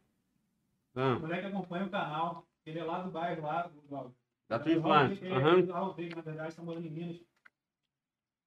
Ah, 0.95 1.17
o 1.17 1.21
moleque 1.21 1.47
acompanha 1.47 1.87
o 1.87 1.91
canal. 1.91 2.47
Ele 2.65 2.79
é 2.79 2.85
lá 2.85 3.03
do 3.03 3.11
bairro, 3.11 3.43
lá 3.43 3.67
do. 3.67 4.15
da 4.49 4.59
tua 4.59 4.71
Ele 4.71 4.79
é 4.79 4.81
infância. 4.81 5.25
Ele 5.27 5.35
Aham. 5.35 5.59
é 5.59 6.15
na 6.15 6.23
verdade, 6.23 6.49
está 6.49 6.63
morando 6.63 6.87
em 6.87 6.91
Minas. 6.91 7.21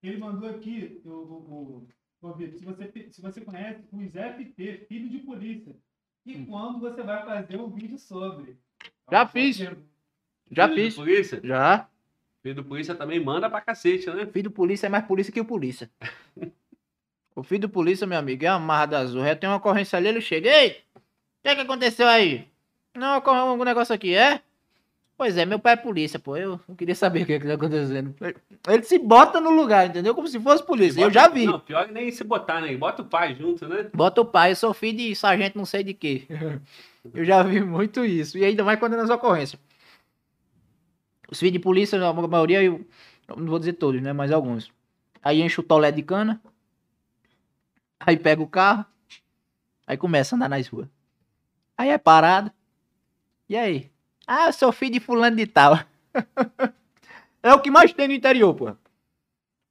Ele 0.02 0.18
mandou 0.18 0.50
aqui, 0.50 1.02
o, 1.06 1.10
o, 1.10 1.88
o, 2.22 2.38
se 2.38 2.64
você, 2.64 3.10
se 3.12 3.22
você 3.22 3.42
conhece 3.42 3.84
os 3.92 4.16
FP, 4.16 4.86
filho 4.88 5.10
de 5.10 5.20
polícia. 5.20 5.76
E 6.26 6.46
quando 6.46 6.80
você 6.80 7.02
vai 7.04 7.26
fazer 7.26 7.58
um 7.60 7.70
vídeo 7.70 7.98
sobre? 7.98 8.58
Já 9.12 9.26
fiz. 9.28 9.58
Já 10.52 10.70
fiz. 10.70 10.96
polícia? 10.96 11.40
Já. 11.44 11.88
Filho 12.42 12.56
do 12.56 12.64
polícia 12.64 12.96
também 12.96 13.20
manda 13.20 13.50
pra 13.50 13.62
cacete, 13.62 14.10
né? 14.10 14.26
Filho 14.26 14.50
do 14.50 14.52
polícia 14.52 14.88
é 14.88 14.90
mais 14.90 15.06
polícia 15.06 15.34
que 15.34 15.40
o 15.42 15.46
polícia. 15.46 15.90
o 17.36 17.44
filho 17.44 17.62
do 17.62 17.70
polícia, 17.70 18.08
meu 18.08 18.18
amigo, 18.18 18.46
é 18.46 18.48
amarrado 18.48 18.96
azul. 18.96 19.24
Já 19.24 19.36
tem 19.36 19.50
uma 19.50 19.58
ocorrência 19.58 19.98
ali, 19.98 20.08
ele 20.08 20.22
chega. 20.22 20.50
Ei, 20.50 20.82
o 20.96 21.02
que, 21.44 21.56
que 21.56 21.62
aconteceu 21.62 22.08
aí? 22.08 22.48
Não, 22.96 23.18
ocorreu 23.18 23.44
algum 23.44 23.64
negócio 23.64 23.94
aqui, 23.94 24.14
é? 24.16 24.42
Pois 25.18 25.36
é, 25.36 25.46
meu 25.46 25.58
pai 25.58 25.74
é 25.74 25.78
polícia, 25.78 26.20
pô. 26.20 26.38
Eu 26.38 26.60
não 26.68 26.76
queria 26.76 26.94
saber 26.94 27.24
o 27.24 27.26
que, 27.26 27.40
que 27.40 27.48
tá 27.48 27.56
acontecendo. 27.56 28.14
Ele 28.68 28.84
se 28.84 29.00
bota 29.00 29.42
no 29.42 29.50
lugar, 29.50 29.88
entendeu? 29.88 30.14
Como 30.14 30.28
se 30.28 30.40
fosse 30.40 30.64
polícia. 30.64 31.02
Eu 31.02 31.08
Bota- 31.08 31.20
já 31.20 31.28
vi. 31.28 31.46
Não, 31.48 31.60
pior 31.60 31.88
que 31.88 31.92
nem 31.94 32.12
se 32.12 32.24
botar, 32.24 32.62
né? 32.62 32.76
Bota 32.78 33.02
o 33.02 33.06
pai 33.06 33.36
junto, 33.36 33.68
né? 33.68 33.90
Bota 33.94 34.22
o 34.22 34.26
pai, 34.26 34.52
eu 34.52 34.56
sou 34.56 34.74
filho 34.76 34.98
de 35.00 35.16
sargento 35.16 35.58
não 35.58 35.66
sei 35.66 35.84
de 35.84 35.94
quê. 35.96 36.28
Eu 37.14 37.26
já 37.26 37.44
vi 37.44 37.62
muito 37.62 38.04
isso. 38.06 38.38
E 38.38 38.46
ainda 38.46 38.64
mais 38.64 38.80
quando 38.80 38.94
é 38.94 38.98
nas 38.98 39.10
ocorrências. 39.10 39.60
Os 41.30 41.40
filhos 41.40 41.54
de 41.54 41.60
polícia, 41.60 42.02
a 42.02 42.14
maioria, 42.14 42.64
eu 42.64 42.86
não 43.36 43.48
vou 43.48 43.60
dizer 43.60 43.74
todos, 43.74 44.02
né? 44.02 44.14
Mas 44.14 44.32
alguns. 44.32 44.72
Aí 45.22 45.42
enche 45.42 45.60
o 45.60 45.64
tolé 45.64 45.92
de 45.92 46.02
cana. 46.02 46.42
Aí 48.00 48.18
pega 48.18 48.42
o 48.42 48.48
carro. 48.48 48.86
Aí 49.86 49.98
começa 49.98 50.36
a 50.36 50.38
andar 50.38 50.50
nas 50.50 50.68
ruas. 50.68 50.88
Aí 51.78 51.90
é 51.90 51.98
parado. 51.98 52.52
E 53.50 53.56
aí? 53.56 53.92
Ah, 54.26 54.48
eu 54.48 54.54
sou 54.54 54.72
filho 54.72 54.94
de 54.94 55.00
fulano 55.00 55.36
de 55.36 55.48
tal. 55.48 55.80
é 57.44 57.54
o 57.54 57.62
que 57.62 57.72
mais 57.72 57.94
tem 57.94 58.08
no 58.08 58.14
interior, 58.14 58.54
pô. 58.54 58.76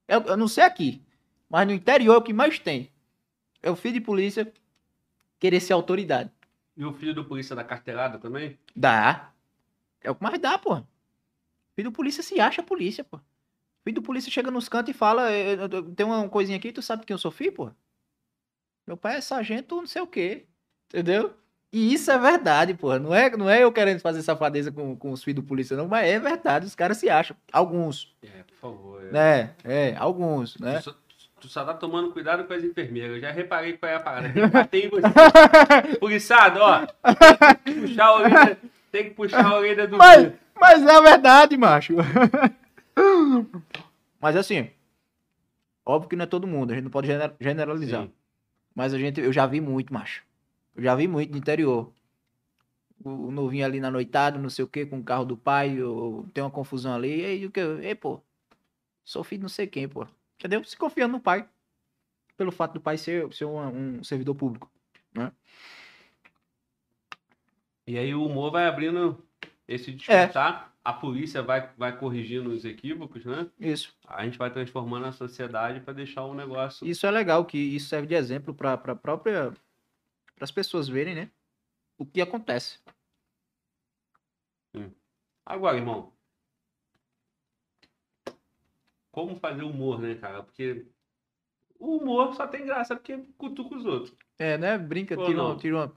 Eu, 0.08 0.22
eu 0.22 0.36
não 0.36 0.48
sei 0.48 0.64
aqui. 0.64 1.02
Mas 1.48 1.66
no 1.66 1.72
interior 1.72 2.14
é 2.14 2.18
o 2.18 2.22
que 2.22 2.32
mais 2.32 2.58
tem. 2.58 2.90
É 3.62 3.70
o 3.70 3.76
filho 3.76 3.94
de 3.94 4.00
polícia 4.00 4.52
querer 5.38 5.60
ser 5.60 5.72
autoridade. 5.72 6.30
E 6.76 6.84
o 6.84 6.92
filho 6.92 7.14
do 7.14 7.24
polícia 7.24 7.56
da 7.56 7.64
carteirada 7.64 8.18
também? 8.18 8.58
Dá. 8.74 9.30
É 10.02 10.10
o 10.10 10.14
que 10.14 10.22
mais 10.22 10.38
dá, 10.38 10.58
pô. 10.58 10.76
Filho 11.74 11.90
do 11.90 11.92
polícia 11.92 12.22
se 12.22 12.38
acha 12.40 12.62
polícia, 12.62 13.02
pô. 13.02 13.18
Filho 13.82 13.96
do 13.96 14.02
polícia 14.02 14.30
chega 14.30 14.50
nos 14.50 14.68
cantos 14.68 14.94
e 14.94 14.98
fala, 14.98 15.30
"Eh, 15.32 15.52
eh, 15.54 15.64
eh, 15.64 15.94
tem 15.96 16.04
uma 16.04 16.28
coisinha 16.28 16.58
aqui, 16.58 16.72
tu 16.72 16.82
sabe 16.82 17.04
quem 17.06 17.14
eu 17.14 17.18
sou 17.18 17.30
filho, 17.30 17.52
pô? 17.52 17.70
Meu 18.86 18.96
pai 18.96 19.16
é 19.16 19.20
sargento 19.20 19.76
não 19.76 19.86
sei 19.86 20.02
o 20.02 20.06
quê. 20.06 20.46
Entendeu? 20.88 21.34
E 21.72 21.92
isso 21.92 22.10
é 22.10 22.18
verdade, 22.18 22.74
pô. 22.74 22.96
Não 22.98 23.14
é, 23.14 23.30
não 23.36 23.50
é 23.50 23.62
eu 23.64 23.72
querendo 23.72 24.00
fazer 24.00 24.22
safadeza 24.22 24.70
com, 24.70 24.96
com 24.96 25.10
os 25.12 25.22
filhos 25.22 25.42
do 25.42 25.46
polícia, 25.48 25.76
não, 25.76 25.88
mas 25.88 26.06
é 26.08 26.18
verdade. 26.18 26.66
Os 26.66 26.74
caras 26.74 26.96
se 26.98 27.08
acham. 27.10 27.36
Alguns, 27.52 28.14
É, 28.22 28.42
por 28.44 28.54
favor. 28.56 29.04
é. 29.04 29.10
né? 29.12 29.54
É, 29.64 29.96
alguns, 29.96 30.56
né? 30.58 30.80
Só, 30.80 30.94
tu 31.46 31.52
só 31.52 31.64
tá 31.64 31.72
tomando 31.74 32.12
cuidado 32.12 32.44
com 32.44 32.52
as 32.52 32.64
enfermeiras. 32.64 33.16
Eu 33.16 33.20
já 33.20 33.30
reparei 33.30 33.74
qual 33.74 33.90
é 33.90 33.94
a 33.96 34.00
parada. 34.00 34.28
Tem 34.32 34.42
que 34.42 34.48
bater 34.50 34.84
em 34.84 34.88
você. 34.90 35.96
Policiado, 35.98 36.60
ó. 36.60 36.86
Tem 37.64 37.74
que 37.74 37.80
puxar 37.80 38.04
a 38.06 38.14
orelha, 38.16 38.58
tem 38.90 39.04
que 39.04 39.10
puxar 39.10 39.46
a 39.46 39.54
orelha 39.56 39.86
do 39.86 39.96
Mas, 39.96 40.16
filho. 40.24 40.38
mas 40.60 40.82
é 40.86 41.00
verdade, 41.00 41.56
macho. 41.56 41.94
mas 44.20 44.36
assim, 44.36 44.70
óbvio 45.84 46.08
que 46.08 46.16
não 46.16 46.24
é 46.24 46.26
todo 46.26 46.46
mundo, 46.46 46.72
a 46.72 46.74
gente 46.74 46.84
não 46.84 46.90
pode 46.90 47.06
gener- 47.06 47.34
generalizar. 47.40 48.02
Sim. 48.04 48.12
Mas 48.74 48.92
a 48.92 48.98
gente, 48.98 49.20
eu 49.20 49.32
já 49.32 49.46
vi 49.46 49.60
muito, 49.60 49.92
macho. 49.92 50.22
Eu 50.74 50.82
já 50.82 50.94
vi 50.94 51.08
muito 51.08 51.30
no 51.32 51.38
interior. 51.38 51.90
O, 53.04 53.28
o 53.28 53.30
novinho 53.30 53.64
ali 53.64 53.78
na 53.80 53.90
noitada, 53.90 54.38
não 54.38 54.50
sei 54.50 54.64
o 54.64 54.68
que, 54.68 54.84
com 54.86 54.98
o 54.98 55.04
carro 55.04 55.24
do 55.24 55.36
pai, 55.36 55.80
ou 55.82 56.24
tem 56.34 56.42
uma 56.42 56.50
confusão 56.50 56.94
ali. 56.94 57.20
E 57.20 57.24
aí, 57.24 57.46
o 57.46 57.50
que? 57.50 57.60
Ei, 57.60 57.94
pô, 57.94 58.20
sou 59.04 59.22
filho 59.24 59.40
de 59.40 59.42
não 59.44 59.48
sei 59.48 59.66
quem, 59.66 59.88
pô. 59.88 60.06
Entendeu? 60.38 60.62
Se 60.64 60.76
confiando 60.76 61.12
no 61.12 61.20
pai. 61.20 61.48
Pelo 62.36 62.52
fato 62.52 62.74
do 62.74 62.80
pai 62.80 62.98
ser, 62.98 63.32
ser 63.32 63.46
um, 63.46 63.98
um 63.98 64.04
servidor 64.04 64.34
público. 64.34 64.70
E 67.86 67.96
aí 67.96 68.14
o 68.14 68.26
humor 68.26 68.50
vai 68.50 68.66
abrindo 68.66 69.24
esse 69.66 69.90
É. 69.90 69.94
despertar. 69.94 70.74
A 70.84 70.92
polícia 70.92 71.42
vai, 71.42 71.72
vai 71.76 71.98
corrigindo 71.98 72.50
os 72.50 72.64
equívocos, 72.64 73.24
né? 73.24 73.50
Isso. 73.58 73.92
A 74.06 74.24
gente 74.24 74.38
vai 74.38 74.52
transformando 74.52 75.06
a 75.06 75.12
sociedade 75.12 75.80
para 75.80 75.92
deixar 75.94 76.24
o 76.24 76.34
negócio. 76.34 76.86
Isso 76.86 77.06
é 77.06 77.10
legal, 77.10 77.44
que 77.44 77.58
isso 77.58 77.88
serve 77.88 78.06
de 78.06 78.14
exemplo 78.14 78.54
para 78.54 78.76
para 78.76 78.94
própria 78.94 79.52
para 80.36 80.44
as 80.44 80.52
pessoas 80.52 80.86
verem, 80.88 81.14
né? 81.14 81.30
O 81.98 82.04
que 82.04 82.20
acontece. 82.20 82.78
Agora, 85.44 85.76
irmão. 85.76 86.12
Como 89.16 89.34
fazer 89.36 89.62
humor, 89.62 89.98
né, 89.98 90.14
cara? 90.16 90.42
Porque 90.42 90.84
o 91.78 91.96
humor 91.96 92.34
só 92.34 92.46
tem 92.46 92.66
graça 92.66 92.94
porque 92.94 93.16
cutuca 93.38 93.74
os 93.74 93.86
outros. 93.86 94.14
É, 94.38 94.58
né? 94.58 94.76
Brinca, 94.76 95.18
Ou 95.18 95.24
tira, 95.24 95.42
uma, 95.42 95.56
tira 95.56 95.74
uma. 95.74 95.92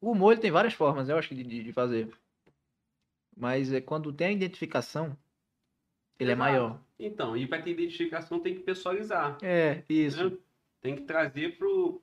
O 0.00 0.12
humor 0.12 0.32
ele 0.32 0.40
tem 0.40 0.50
várias 0.50 0.72
formas, 0.72 1.10
eu 1.10 1.18
acho, 1.18 1.34
de, 1.34 1.44
de 1.44 1.70
fazer. 1.70 2.10
Mas 3.36 3.70
é 3.70 3.78
quando 3.82 4.10
tem 4.10 4.28
a 4.28 4.32
identificação, 4.32 5.14
ele 6.18 6.30
é 6.30 6.32
Exato. 6.32 6.38
maior. 6.38 6.80
Então, 6.98 7.36
e 7.36 7.46
para 7.46 7.60
ter 7.60 7.72
identificação 7.72 8.40
tem 8.40 8.54
que 8.54 8.62
pessoalizar. 8.62 9.36
É, 9.42 9.84
isso. 9.90 10.30
né? 10.30 10.36
Tem 10.80 10.96
que 10.96 11.02
trazer 11.02 11.58
pro, 11.58 12.00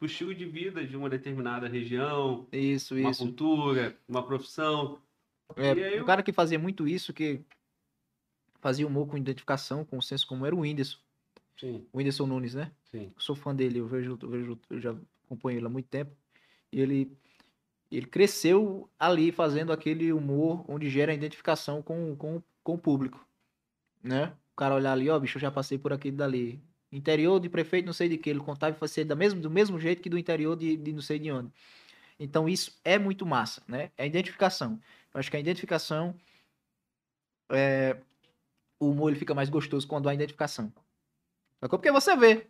pro 0.00 0.06
estilo 0.06 0.34
de 0.34 0.46
vida 0.46 0.84
de 0.84 0.96
uma 0.96 1.08
determinada 1.08 1.68
região, 1.68 2.48
Isso, 2.50 2.96
uma 2.96 3.12
isso. 3.12 3.22
cultura, 3.22 3.96
uma 4.08 4.26
profissão. 4.26 5.00
É, 5.54 5.70
aí 5.70 5.94
o 5.94 5.98
eu- 5.98 6.04
cara 6.04 6.24
que 6.24 6.32
fazia 6.32 6.58
muito 6.58 6.88
isso, 6.88 7.12
que 7.12 7.44
fazia 8.62 8.86
humor 8.86 9.08
com 9.08 9.18
identificação, 9.18 9.84
com 9.84 10.00
senso 10.00 10.26
comum, 10.26 10.46
era 10.46 10.54
o 10.54 10.60
Whindersson. 10.60 10.98
Sim, 11.58 11.86
O 11.92 11.98
Whindersson 11.98 12.26
Nunes, 12.26 12.54
né? 12.54 12.70
sim. 12.90 13.12
Eu 13.14 13.20
sou 13.20 13.34
fã 13.34 13.54
dele, 13.54 13.80
eu 13.80 13.86
vejo, 13.86 14.16
eu 14.22 14.28
vejo, 14.28 14.58
eu 14.70 14.80
já 14.80 14.94
acompanho 15.26 15.58
ele 15.58 15.66
há 15.66 15.68
muito 15.68 15.88
tempo. 15.88 16.16
E 16.70 16.80
ele, 16.80 17.12
ele 17.90 18.06
cresceu 18.06 18.88
ali 18.98 19.32
fazendo 19.32 19.72
aquele 19.72 20.12
humor 20.12 20.64
onde 20.68 20.88
gera 20.88 21.12
identificação 21.12 21.82
com, 21.82 22.16
com, 22.16 22.40
com 22.62 22.74
o 22.74 22.78
público, 22.78 23.26
né? 24.02 24.32
O 24.52 24.56
cara 24.56 24.74
olhar 24.76 24.92
ali, 24.92 25.10
ó, 25.10 25.18
bicho, 25.18 25.38
eu 25.38 25.42
já 25.42 25.50
passei 25.50 25.76
por 25.76 25.92
aquilo 25.92 26.16
dali. 26.16 26.62
Interior 26.90 27.40
de 27.40 27.48
prefeito, 27.48 27.86
não 27.86 27.92
sei 27.92 28.08
de 28.08 28.16
que, 28.16 28.30
ele 28.30 28.40
contava 28.40 28.76
e 28.76 28.78
fazia 28.78 29.04
da 29.04 29.16
mesmo, 29.16 29.40
do 29.40 29.50
mesmo 29.50 29.78
jeito 29.80 30.02
que 30.02 30.10
do 30.10 30.18
interior 30.18 30.56
de, 30.56 30.76
de 30.76 30.92
não 30.92 31.02
sei 31.02 31.18
de 31.18 31.32
onde. 31.32 31.50
Então 32.18 32.48
isso 32.48 32.78
é 32.84 32.98
muito 32.98 33.26
massa, 33.26 33.62
né? 33.66 33.90
É 33.96 34.04
a 34.04 34.06
identificação. 34.06 34.78
Eu 35.12 35.18
acho 35.18 35.30
que 35.30 35.36
a 35.36 35.40
identificação 35.40 36.14
é, 37.50 37.96
o 38.82 38.90
humor 38.90 39.10
ele 39.10 39.18
fica 39.18 39.34
mais 39.34 39.48
gostoso 39.48 39.86
quando 39.86 40.08
há 40.08 40.14
identificação. 40.14 40.72
Sacou? 41.60 41.78
Porque 41.78 41.92
você 41.92 42.16
vê 42.16 42.46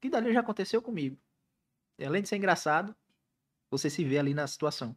que 0.00 0.08
dali 0.10 0.32
já 0.32 0.40
aconteceu 0.40 0.80
comigo. 0.82 1.16
E 1.98 2.04
além 2.04 2.22
de 2.22 2.28
ser 2.28 2.36
engraçado, 2.36 2.94
você 3.70 3.88
se 3.90 4.04
vê 4.04 4.18
ali 4.18 4.34
na 4.34 4.46
situação. 4.46 4.96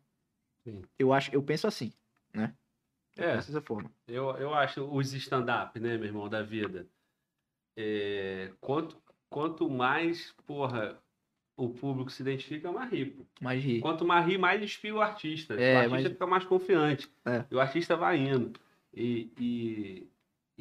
Sim. 0.64 0.84
Eu 0.98 1.12
acho, 1.14 1.34
eu 1.34 1.42
penso 1.44 1.68
assim, 1.68 1.92
né? 2.34 2.54
Eu 3.16 3.30
É. 3.30 3.36
dessa 3.36 3.62
forma. 3.62 3.92
Eu, 4.08 4.30
eu 4.38 4.54
acho 4.54 4.84
os 4.86 5.12
stand-up, 5.14 5.80
né, 5.80 5.98
meu 5.98 6.06
irmão, 6.08 6.30
da 6.30 6.42
vida. 6.42 6.88
é, 7.78 8.52
quanto, 8.60 9.02
quanto 9.30 9.70
mais, 9.70 10.34
porra, 10.46 10.98
o 11.56 11.70
público 11.70 12.12
se 12.12 12.22
identifica, 12.22 12.72
mais 12.72 12.92
rico. 12.92 13.26
Mas 13.40 13.64
rir. 13.64 13.82
Quanto 13.82 14.06
mais 14.06 14.26
ri, 14.26 14.38
mais 14.38 14.62
inspira 14.62 14.96
o 14.96 15.02
artista. 15.02 15.54
É, 15.56 15.76
o 15.76 15.78
artista 15.78 16.02
mas- 16.04 16.14
fica 16.14 16.28
mais 16.28 16.46
confiante. 16.46 17.10
É. 17.26 17.46
E 17.50 17.56
o 17.56 17.60
artista 17.60 17.96
vai 17.96 18.18
indo. 18.18 18.60
E, 18.94 19.32
e, 19.40 20.10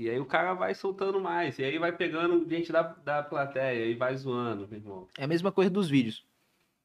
e 0.00 0.08
aí 0.08 0.18
o 0.18 0.24
cara 0.24 0.54
vai 0.54 0.74
soltando 0.74 1.20
mais. 1.20 1.58
E 1.58 1.64
aí 1.64 1.78
vai 1.78 1.92
pegando 1.92 2.48
gente 2.48 2.72
da, 2.72 2.82
da 2.82 3.22
plateia 3.22 3.84
e 3.84 3.94
vai 3.94 4.16
zoando, 4.16 4.66
meu 4.66 4.78
irmão. 4.78 5.08
É 5.18 5.24
a 5.24 5.26
mesma 5.26 5.52
coisa 5.52 5.70
dos 5.70 5.90
vídeos. 5.90 6.24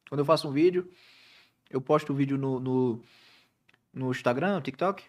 Quando 0.10 0.20
eu 0.20 0.26
faço 0.26 0.50
um 0.50 0.52
vídeo, 0.52 0.92
eu 1.70 1.80
posto 1.80 2.12
o 2.12 2.16
vídeo 2.16 2.38
no, 2.38 2.60
no, 2.60 3.02
no 3.94 4.12
Instagram, 4.12 4.56
no 4.56 4.62
TikTok. 4.62 5.04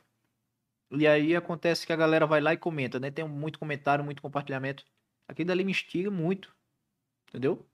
E 0.92 1.04
aí 1.04 1.34
acontece 1.34 1.84
que 1.84 1.92
a 1.92 1.96
galera 1.96 2.26
vai 2.26 2.40
lá 2.40 2.52
e 2.52 2.56
comenta, 2.56 3.00
né? 3.00 3.10
Tem 3.10 3.26
muito 3.26 3.58
comentário, 3.58 4.04
muito 4.04 4.22
compartilhamento. 4.22 4.84
Aquilo 5.26 5.48
dali 5.48 5.64
me 5.64 5.72
instiga 5.72 6.08
muito. 6.08 6.54
Entendeu? 7.28 7.66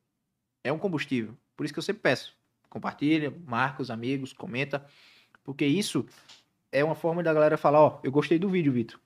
É 0.65 0.73
um 0.73 0.78
combustível. 0.78 1.36
Por 1.55 1.65
isso 1.65 1.75
que 1.75 1.78
eu 1.78 1.83
sempre 1.83 2.01
peço. 2.01 2.35
Compartilha, 2.70 3.31
marca 3.47 3.83
os 3.83 3.91
amigos, 3.91 4.33
comenta. 4.33 4.83
Porque 5.44 5.67
isso 5.67 6.07
é 6.70 6.83
uma 6.83 6.94
forma 6.94 7.23
da 7.23 7.35
galera 7.35 7.59
falar, 7.59 7.81
ó, 7.81 8.01
eu 8.02 8.11
gostei 8.11 8.39
do 8.39 8.49
vídeo, 8.49 8.73
Vitor. 8.73 8.99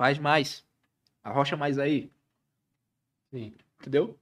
Faz 0.00 0.18
mais. 0.18 0.66
Arrocha 1.22 1.58
mais 1.58 1.78
aí. 1.78 2.10
Sim. 3.30 3.54
Entendeu? 3.78 4.18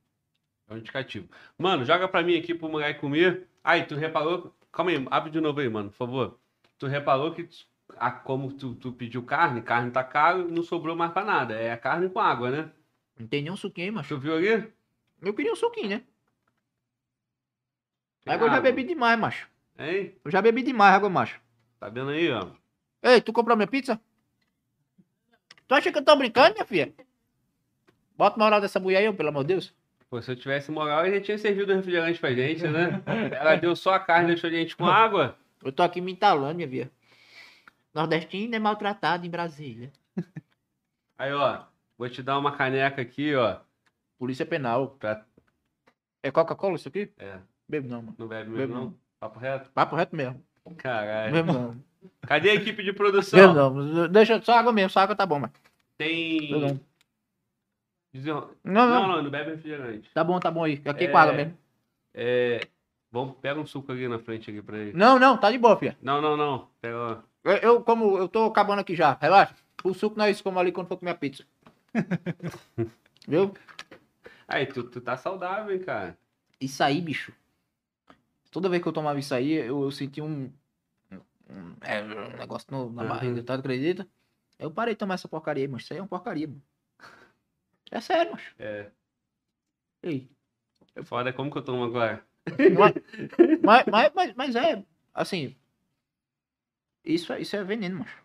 É 0.68 0.74
um 0.74 0.78
indicativo. 0.78 1.28
Mano, 1.56 1.84
joga 1.84 2.08
pra 2.08 2.20
mim 2.20 2.36
aqui 2.36 2.52
pro 2.52 2.68
moleque 2.68 2.98
comer. 2.98 3.46
Aí, 3.62 3.84
tu 3.86 3.94
reparou. 3.94 4.52
Calma 4.72 4.90
aí, 4.90 5.06
abre 5.08 5.30
de 5.30 5.40
novo 5.40 5.60
aí, 5.60 5.68
mano, 5.68 5.90
por 5.90 5.96
favor. 5.96 6.40
Tu 6.80 6.88
reparou 6.88 7.32
que, 7.32 7.48
a, 7.96 8.10
como 8.10 8.52
tu, 8.54 8.74
tu 8.74 8.90
pediu 8.90 9.22
carne, 9.22 9.62
carne 9.62 9.92
tá 9.92 10.02
caro, 10.02 10.50
não 10.50 10.64
sobrou 10.64 10.96
mais 10.96 11.12
pra 11.12 11.24
nada. 11.24 11.54
É 11.54 11.70
a 11.70 11.78
carne 11.78 12.10
com 12.10 12.18
água, 12.18 12.50
né? 12.50 12.72
Não 13.16 13.28
tem 13.28 13.42
nenhum 13.42 13.56
suquinho 13.56 13.86
aí, 13.86 13.90
macho. 13.92 14.08
Tu 14.16 14.20
viu 14.20 14.34
ali? 14.34 14.72
Eu 15.22 15.32
queria 15.32 15.52
um 15.52 15.56
suquinho, 15.56 15.90
né? 15.90 16.02
Tem 18.24 18.34
Água 18.34 18.48
eu 18.48 18.50
já 18.50 18.56
água. 18.56 18.68
bebi 18.72 18.82
demais, 18.82 19.16
macho. 19.16 19.48
Hein? 19.78 20.16
Eu 20.24 20.30
já 20.32 20.42
bebi 20.42 20.64
demais 20.64 20.92
água, 20.96 21.08
macho. 21.08 21.40
Tá 21.78 21.88
vendo 21.88 22.10
aí, 22.10 22.32
ó? 22.32 22.50
Ei, 23.00 23.20
tu 23.20 23.32
comprou 23.32 23.56
minha 23.56 23.68
pizza? 23.68 24.00
Tu 25.68 25.74
acha 25.74 25.92
que 25.92 25.98
eu 25.98 26.04
tô 26.04 26.16
brincando, 26.16 26.54
minha 26.54 26.64
filha? 26.64 26.92
Bota 28.16 28.38
moral 28.38 28.60
dessa 28.60 28.80
mulher 28.80 29.06
aí, 29.06 29.12
pelo 29.12 29.28
amor 29.28 29.44
de 29.44 29.48
Deus. 29.48 29.74
Pô, 30.08 30.20
se 30.22 30.30
eu 30.30 30.36
tivesse 30.36 30.70
moral, 30.70 31.04
ele 31.04 31.16
já 31.16 31.24
tinha 31.26 31.38
servido 31.38 31.70
um 31.72 31.76
refrigerante 31.76 32.18
pra 32.18 32.32
gente, 32.32 32.66
né? 32.66 33.02
Ela 33.38 33.56
deu 33.56 33.76
só 33.76 33.92
a 33.92 34.00
carne, 34.00 34.28
deixou 34.28 34.48
a 34.48 34.52
gente 34.52 34.74
com 34.74 34.86
água. 34.86 35.38
Eu 35.62 35.70
tô 35.70 35.82
aqui 35.82 36.00
me 36.00 36.10
entalando, 36.12 36.54
minha 36.54 36.68
filha. 36.68 36.90
Nordestino 37.92 38.54
é 38.54 38.58
maltratado 38.58 39.26
em 39.26 39.30
Brasília. 39.30 39.92
Aí, 41.18 41.32
ó, 41.32 41.64
vou 41.98 42.08
te 42.08 42.22
dar 42.22 42.38
uma 42.38 42.56
caneca 42.56 43.02
aqui, 43.02 43.34
ó. 43.34 43.58
Polícia 44.18 44.46
Penal. 44.46 44.96
Pra... 44.98 45.24
É 46.22 46.30
Coca-Cola 46.30 46.76
isso 46.76 46.88
aqui? 46.88 47.12
É, 47.18 47.38
Bebo 47.68 47.88
não, 47.88 48.02
mano. 48.02 48.14
não 48.18 48.26
bebe 48.26 48.44
Bebe 48.50 48.56
mesmo, 48.56 48.74
não. 48.74 48.84
não? 48.84 48.98
Papo 49.20 49.38
reto? 49.38 49.70
Papo 49.72 49.94
reto 49.96 50.16
mesmo. 50.16 50.42
Caralho. 50.76 51.44
Não. 51.44 51.76
Cadê 52.22 52.50
a 52.50 52.54
equipe 52.54 52.82
de 52.82 52.92
produção? 52.92 53.54
não. 53.54 54.08
Deixa 54.08 54.40
só 54.42 54.52
água 54.58 54.72
mesmo, 54.72 54.90
só 54.90 55.00
água 55.00 55.16
tá 55.16 55.24
bom, 55.26 55.40
mano. 55.40 55.52
Tem. 55.96 56.50
Não. 56.52 56.80
Não, 58.14 58.50
Não, 58.64 58.88
não. 58.88 59.08
não, 59.08 59.22
não 59.22 59.30
bebe 59.30 59.50
refrigerante. 59.50 60.10
Tá 60.12 60.24
bom, 60.24 60.38
tá 60.40 60.50
bom 60.50 60.64
aí. 60.64 60.80
Aqui 60.84 61.04
É. 61.04 61.08
com 61.08 61.16
água 61.18 61.34
mesmo. 61.34 61.56
É. 62.14 62.60
Vamos, 63.10 63.36
pega 63.40 63.58
um 63.60 63.66
suco 63.66 63.90
ali 63.92 64.06
na 64.08 64.18
frente 64.18 64.50
aqui 64.50 64.60
pra 64.60 64.76
ele. 64.78 64.92
Não, 64.92 65.18
não, 65.18 65.36
tá 65.38 65.50
de 65.50 65.58
boa, 65.58 65.76
filha. 65.76 65.96
Não, 66.02 66.20
não, 66.20 66.36
não. 66.36 66.68
Pega. 66.80 67.22
Eu, 67.44 67.52
eu, 67.56 67.80
como 67.82 68.18
eu 68.18 68.28
tô 68.28 68.44
acabando 68.46 68.80
aqui 68.80 68.94
já, 68.94 69.16
relaxa. 69.20 69.54
O 69.84 69.94
suco 69.94 70.18
nós 70.18 70.40
como 70.42 70.58
ali 70.58 70.72
quando 70.72 70.88
for 70.88 70.96
comer 70.96 71.12
a 71.12 71.14
pizza. 71.14 71.44
Viu? 73.26 73.54
Aí, 74.46 74.66
tu, 74.66 74.82
tu 74.84 75.00
tá 75.00 75.16
saudável, 75.16 75.74
hein, 75.74 75.80
cara. 75.82 76.16
Isso 76.60 76.82
aí, 76.82 77.00
bicho. 77.00 77.32
Toda 78.58 78.68
vez 78.68 78.82
que 78.82 78.88
eu 78.88 78.92
tomava 78.92 79.20
isso 79.20 79.32
aí, 79.32 79.52
eu, 79.52 79.84
eu 79.84 79.90
sentia 79.92 80.24
um, 80.24 80.52
um, 81.48 81.76
é, 81.80 82.02
um 82.02 82.36
negócio 82.38 82.66
no- 82.72 82.90
na 82.90 83.02
Uhum. 83.02 83.08
barriga, 83.08 83.40
tá? 83.44 83.54
Acredita? 83.54 84.04
Eu 84.58 84.68
parei 84.68 84.94
de 84.94 84.98
tomar 84.98 85.14
essa 85.14 85.28
porcaria 85.28 85.62
aí, 85.62 85.68
mas 85.68 85.84
isso 85.84 85.92
aí 85.92 86.00
é 86.00 86.02
uma 86.02 86.08
porcaria, 86.08 86.48
mano. 86.48 86.60
É 87.92 88.00
sério, 88.00 88.32
macho. 88.32 88.52
É. 88.58 88.90
Ei. 90.02 90.28
É 90.96 91.04
foda 91.04 91.32
como 91.32 91.52
que 91.52 91.58
eu 91.58 91.62
tomo 91.64 91.84
agora. 91.84 92.26
Mas, 93.62 93.84
mas, 93.86 94.12
mas, 94.12 94.34
mas 94.34 94.56
é, 94.56 94.84
assim. 95.14 95.54
Isso, 97.04 97.32
é- 97.32 97.40
isso 97.40 97.54
é 97.54 97.62
veneno, 97.62 98.00
macho. 98.00 98.24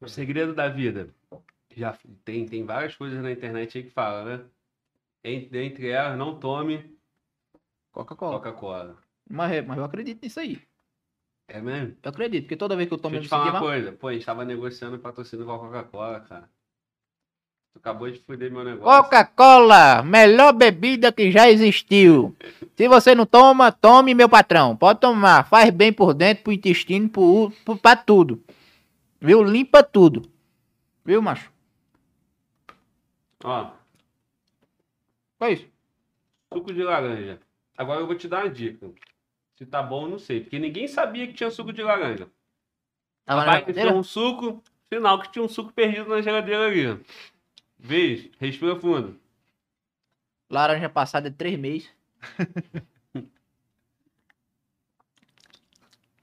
O 0.00 0.08
segredo 0.08 0.54
da 0.54 0.70
vida. 0.70 1.14
Já 1.76 1.98
tem, 2.24 2.46
tem 2.46 2.64
várias 2.64 2.96
coisas 2.96 3.22
na 3.22 3.30
internet 3.30 3.76
aí 3.76 3.84
que 3.84 3.90
fala, 3.90 4.38
né? 4.38 4.50
Entre, 5.22 5.62
entre 5.62 5.88
elas, 5.90 6.16
não 6.16 6.40
tome 6.40 6.93
Coca-Cola. 7.94 8.32
Coca-Cola. 8.38 8.96
Mas, 9.30 9.52
é- 9.52 9.62
mas 9.62 9.78
eu 9.78 9.84
acredito 9.84 10.22
nisso 10.22 10.40
aí. 10.40 10.60
É 11.48 11.60
mesmo? 11.60 11.96
Eu 12.02 12.10
acredito, 12.10 12.42
porque 12.44 12.56
toda 12.56 12.74
vez 12.76 12.88
que 12.88 12.94
eu 12.94 12.98
tomo 12.98 13.12
Deixa 13.12 13.26
eu 13.26 13.28
te 13.28 13.30
falar 13.30 13.50
uma 13.50 13.60
coisa. 13.60 13.92
Pô, 13.92 14.08
a 14.08 14.12
gente 14.12 14.26
tava 14.26 14.44
negociando 14.44 14.98
patrocínio 14.98 15.46
com 15.46 15.52
a 15.52 15.58
Coca-Cola, 15.58 16.20
cara. 16.20 16.50
Tu 17.72 17.78
acabou 17.78 18.10
de 18.10 18.18
fuder 18.20 18.50
meu 18.50 18.64
negócio. 18.64 19.02
Coca-Cola, 19.02 20.02
melhor 20.02 20.52
bebida 20.52 21.12
que 21.12 21.30
já 21.30 21.48
existiu. 21.50 22.36
Se 22.76 22.88
você 22.88 23.14
não 23.14 23.26
toma, 23.26 23.70
tome, 23.70 24.14
meu 24.14 24.28
patrão. 24.28 24.76
Pode 24.76 25.00
tomar. 25.00 25.46
Faz 25.48 25.70
bem 25.70 25.92
por 25.92 26.14
dentro, 26.14 26.44
pro 26.44 26.52
intestino, 26.52 27.08
pro, 27.08 27.52
pro, 27.64 27.76
pra 27.76 27.94
tudo. 27.96 28.42
Viu? 29.20 29.42
Limpa 29.42 29.82
tudo. 29.82 30.22
Viu, 31.04 31.20
macho? 31.22 31.52
Ó, 33.44 33.70
Foi 35.38 35.52
isso. 35.52 35.66
suco 36.52 36.72
de 36.72 36.82
laranja. 36.82 37.38
Agora 37.76 38.00
eu 38.00 38.06
vou 38.06 38.16
te 38.16 38.28
dar 38.28 38.44
uma 38.44 38.50
dica. 38.50 38.90
Se 39.56 39.66
tá 39.66 39.82
bom, 39.82 40.04
eu 40.04 40.10
não 40.10 40.18
sei. 40.18 40.40
Porque 40.40 40.58
ninguém 40.58 40.88
sabia 40.88 41.26
que 41.26 41.32
tinha 41.34 41.50
suco 41.50 41.72
de 41.72 41.82
laranja. 41.82 42.28
Tava 43.24 43.42
geladeira? 43.42 43.80
tinha 43.80 43.94
um 43.94 44.02
suco, 44.02 44.62
final 44.88 45.20
que 45.20 45.30
tinha 45.32 45.44
um 45.44 45.48
suco 45.48 45.72
perdido 45.72 46.08
na 46.08 46.20
geladeira 46.20 46.66
ali. 46.66 47.00
Vês, 47.78 48.30
respira 48.38 48.76
fundo. 48.76 49.18
Laranja 50.50 50.88
passada 50.88 51.30
de 51.30 51.36
três 51.36 51.58
meses. 51.58 51.90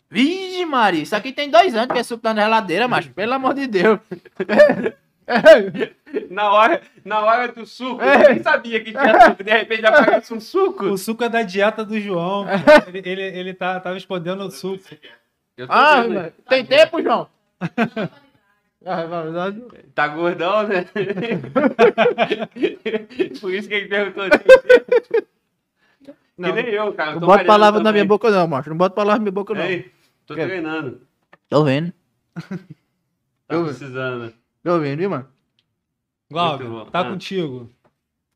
Vixe, 0.10 0.66
Maria, 0.66 1.04
isso 1.04 1.16
aqui 1.16 1.32
tem 1.32 1.50
dois 1.50 1.74
anos 1.74 1.94
que 1.94 2.00
é 2.00 2.04
suco 2.04 2.22
tá 2.22 2.34
na 2.34 2.44
geladeira, 2.44 2.86
macho. 2.88 3.14
Pelo 3.14 3.34
amor 3.34 3.54
de 3.54 3.66
Deus. 3.66 4.00
Na 6.30 6.52
hora, 6.52 6.82
na 7.06 7.22
hora 7.22 7.48
do 7.52 7.66
suco, 7.66 8.02
É. 8.02 8.26
eu 8.26 8.34
nem 8.34 8.44
sabia 8.44 8.84
que 8.84 8.92
tinha 8.92 9.22
suco. 9.30 9.44
De 9.44 9.52
repente 9.52 9.86
aparece 9.86 10.34
um 10.34 10.40
suco. 10.42 10.86
O 10.86 10.98
suco 10.98 11.24
é 11.24 11.30
da 11.30 11.42
dieta 11.42 11.86
do 11.86 12.00
João. 12.00 12.46
pô. 12.46 12.90
Ele, 12.90 13.02
ele, 13.10 13.22
ele 13.22 13.54
tá, 13.54 13.80
tava 13.80 13.98
escondendo 13.98 14.44
o 14.44 14.52
suco. 14.52 14.84
Eu 15.56 15.68
tô 15.68 15.74
Ah, 15.74 16.02
vendo, 16.02 16.14
mas 16.16 16.34
tem 16.50 16.66
tempo, 16.66 17.02
João? 17.02 17.28
Ah, 18.84 19.06
na 19.06 19.22
verdade, 19.22 19.62
Tá 19.94 20.08
gordão, 20.08 20.64
né? 20.68 20.86
Por 23.40 23.54
isso 23.54 23.68
que 23.68 23.74
ele 23.76 23.88
perguntou 23.88 24.24
assim. 24.24 26.14
Não. 26.38 26.54
que 26.54 26.64
nem 26.64 26.74
eu, 26.74 26.92
cara. 26.94 27.12
eu 27.12 27.14
Não 27.14 27.20
tô 27.22 27.26
bota 27.28 27.38
malhando 27.38 27.48
palavra 27.48 27.80
na 27.80 27.84
também. 27.90 28.02
minha 28.02 28.08
boca, 28.08 28.32
não, 28.32 28.48
macho. 28.48 28.70
Não 28.72 28.78
bota 28.78 28.96
palavra 28.96 29.20
na 29.20 29.24
minha 29.24 29.32
boca, 29.32 29.54
não. 29.54 29.62
Ei, 29.64 29.92
tô 30.26 30.34
Que? 30.34 30.44
treinando. 30.46 31.02
Tô 31.48 31.64
vendo. 31.64 31.94
Tá 32.34 32.58
Eu- 33.50 33.66
precisando. 33.66 34.34
Vendo, 34.64 34.98
viu, 35.00 35.10
mano? 35.10 35.30
Glauber, 36.30 36.90
tá 36.92 37.02
Ah. 37.02 37.10
contigo. 37.10 37.70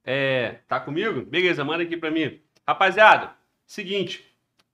É, 0.03 0.59
tá 0.67 0.79
comigo? 0.79 1.21
Beleza, 1.25 1.63
manda 1.63 1.83
aqui 1.83 1.97
pra 1.97 2.11
mim. 2.11 2.39
Rapaziada, 2.67 3.31
seguinte. 3.65 4.25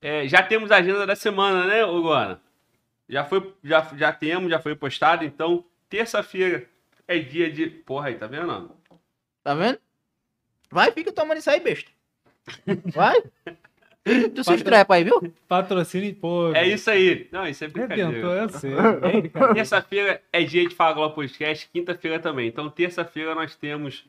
é, 0.01 0.27
já 0.27 0.41
temos 0.41 0.71
a 0.71 0.77
agenda 0.77 1.05
da 1.05 1.15
semana, 1.15 1.65
né, 1.67 1.85
ô 1.85 1.91
Luana? 1.97 2.41
Já, 3.07 3.23
foi, 3.23 3.53
já, 3.63 3.81
já 3.95 4.11
temos, 4.11 4.49
já 4.49 4.59
foi 4.59 4.75
postado. 4.75 5.23
Então, 5.23 5.63
terça-feira 5.89 6.67
é 7.07 7.19
dia 7.19 7.51
de. 7.51 7.67
Porra 7.69 8.07
aí, 8.07 8.15
tá 8.15 8.25
vendo? 8.25 8.71
Tá 9.43 9.53
vendo? 9.53 9.79
Vai, 10.71 10.91
fica 10.91 11.11
tomando 11.11 11.37
isso 11.37 11.49
aí, 11.49 11.59
besta. 11.59 11.91
Vai. 12.93 13.21
Tu 14.35 14.43
se 14.43 14.53
estrepa 14.55 14.95
aí, 14.95 15.03
viu? 15.03 15.33
Patrocínio, 15.47 16.15
pô. 16.15 16.51
É 16.53 16.67
isso 16.67 16.89
aí. 16.89 17.27
Não, 17.31 17.47
isso 17.47 17.63
é 17.63 17.67
brincadeira. 17.67 18.09
Arrebentou, 18.09 18.33
eu 18.33 18.49
sei. 18.49 18.71
Terça-feira 19.53 20.21
é 20.33 20.43
dia 20.43 20.67
de 20.67 20.73
Fala 20.73 20.93
Globo 20.93 21.15
Podcast, 21.15 21.69
quinta-feira 21.71 22.19
também. 22.19 22.47
Então, 22.47 22.69
terça-feira 22.69 23.35
nós 23.35 23.55
temos 23.55 24.05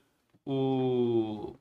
o 0.47 1.55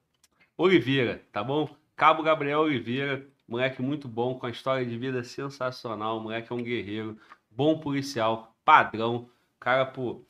Oliveira, 0.58 1.22
tá 1.32 1.44
bom? 1.44 1.70
Cabo 1.96 2.24
Gabriel 2.24 2.62
Oliveira, 2.62 3.26
moleque 3.48 3.82
muito 3.82 4.08
bom, 4.08 4.36
com 4.36 4.46
a 4.46 4.50
história 4.50 4.86
de 4.86 4.98
vida 4.98 5.24
sensacional. 5.24 6.18
O 6.18 6.22
moleque 6.22 6.52
é 6.52 6.56
um 6.56 6.64
guerreiro, 6.64 7.18
bom 7.50 7.78
policial, 7.80 8.56
padrão. 8.64 9.30
O 9.58 9.60
cara, 9.60 9.86
pô, 9.86 10.24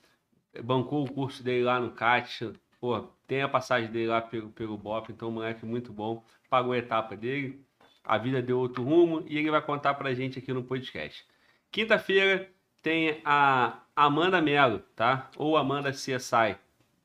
bancou 0.63 1.05
o 1.05 1.11
curso 1.11 1.43
dele 1.43 1.63
lá 1.63 1.79
no 1.79 1.91
CAT, 1.91 2.51
pô, 2.79 2.99
tem 3.27 3.41
a 3.41 3.47
passagem 3.47 3.91
dele 3.91 4.07
lá 4.07 4.21
pelo, 4.21 4.49
pelo 4.49 4.77
BOP, 4.77 5.11
então, 5.11 5.31
moleque 5.31 5.65
muito 5.65 5.93
bom. 5.93 6.23
pagou 6.49 6.73
a 6.73 6.77
etapa 6.77 7.15
dele, 7.15 7.63
a 8.03 8.17
vida 8.17 8.41
deu 8.41 8.59
outro 8.59 8.83
rumo 8.83 9.23
e 9.27 9.37
ele 9.37 9.51
vai 9.51 9.61
contar 9.61 9.93
pra 9.93 10.13
gente 10.13 10.39
aqui 10.39 10.51
no 10.53 10.63
podcast. 10.63 11.25
Quinta-feira 11.71 12.49
tem 12.81 13.21
a 13.23 13.79
Amanda 13.95 14.41
Mello, 14.41 14.79
tá? 14.95 15.29
Ou 15.37 15.55
Amanda 15.55 15.91
CSI, 15.91 16.57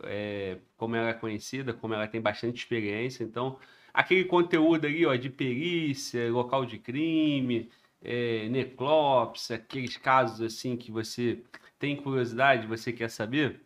é, 0.03 0.59
como 0.77 0.97
ela 0.97 1.11
é 1.11 1.15
conhecida, 1.15 1.73
como 1.73 1.95
ela 1.95 2.09
tem 2.09 2.21
bastante 2.21 2.57
experiência. 2.57 3.23
Então, 3.23 3.59
aquele 3.93 4.25
conteúdo 4.25 4.87
ali, 4.87 5.05
ó, 5.07 5.15
de 5.15 5.31
perícia, 5.31 6.31
local 6.33 6.65
de 6.65 6.79
crime, 6.79 7.71
é, 8.03 8.49
necrópsia, 8.49 9.57
aqueles 9.57 9.97
casos 9.97 10.41
assim 10.41 10.77
que 10.77 10.91
você 10.91 11.43
tem 11.79 11.97
curiosidade, 11.97 12.67
você 12.67 12.93
quer 12.93 13.11
saber, 13.11 13.61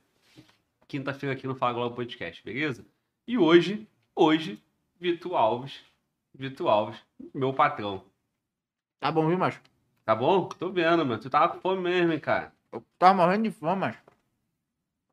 quinta-feira 0.89 1.35
aqui 1.35 1.47
no 1.47 1.55
Fala 1.55 1.91
Podcast, 1.95 2.43
beleza? 2.45 2.85
E 3.27 3.39
hoje, 3.39 3.87
hoje, 4.15 4.61
Vitor 4.99 5.37
Alves, 5.37 5.81
Vitor 6.35 6.69
Alves, 6.69 6.99
meu 7.35 7.53
patrão. 7.53 8.03
Tá 8.99 9.11
bom, 9.11 9.27
viu, 9.29 9.39
macho? 9.39 9.61
Tá 10.05 10.15
bom? 10.15 10.49
Tô 10.49 10.71
vendo, 10.71 11.05
mano. 11.07 11.21
Tu 11.21 11.31
tava 11.31 11.49
com 11.55 11.61
fome 11.61 11.83
mesmo, 11.83 12.13
hein, 12.13 12.21
cara. 12.21 12.53
Eu 12.73 12.85
tava 12.99 13.15
morrendo 13.15 13.45
de 13.45 13.51
fome, 13.51 13.81
macho. 13.81 13.99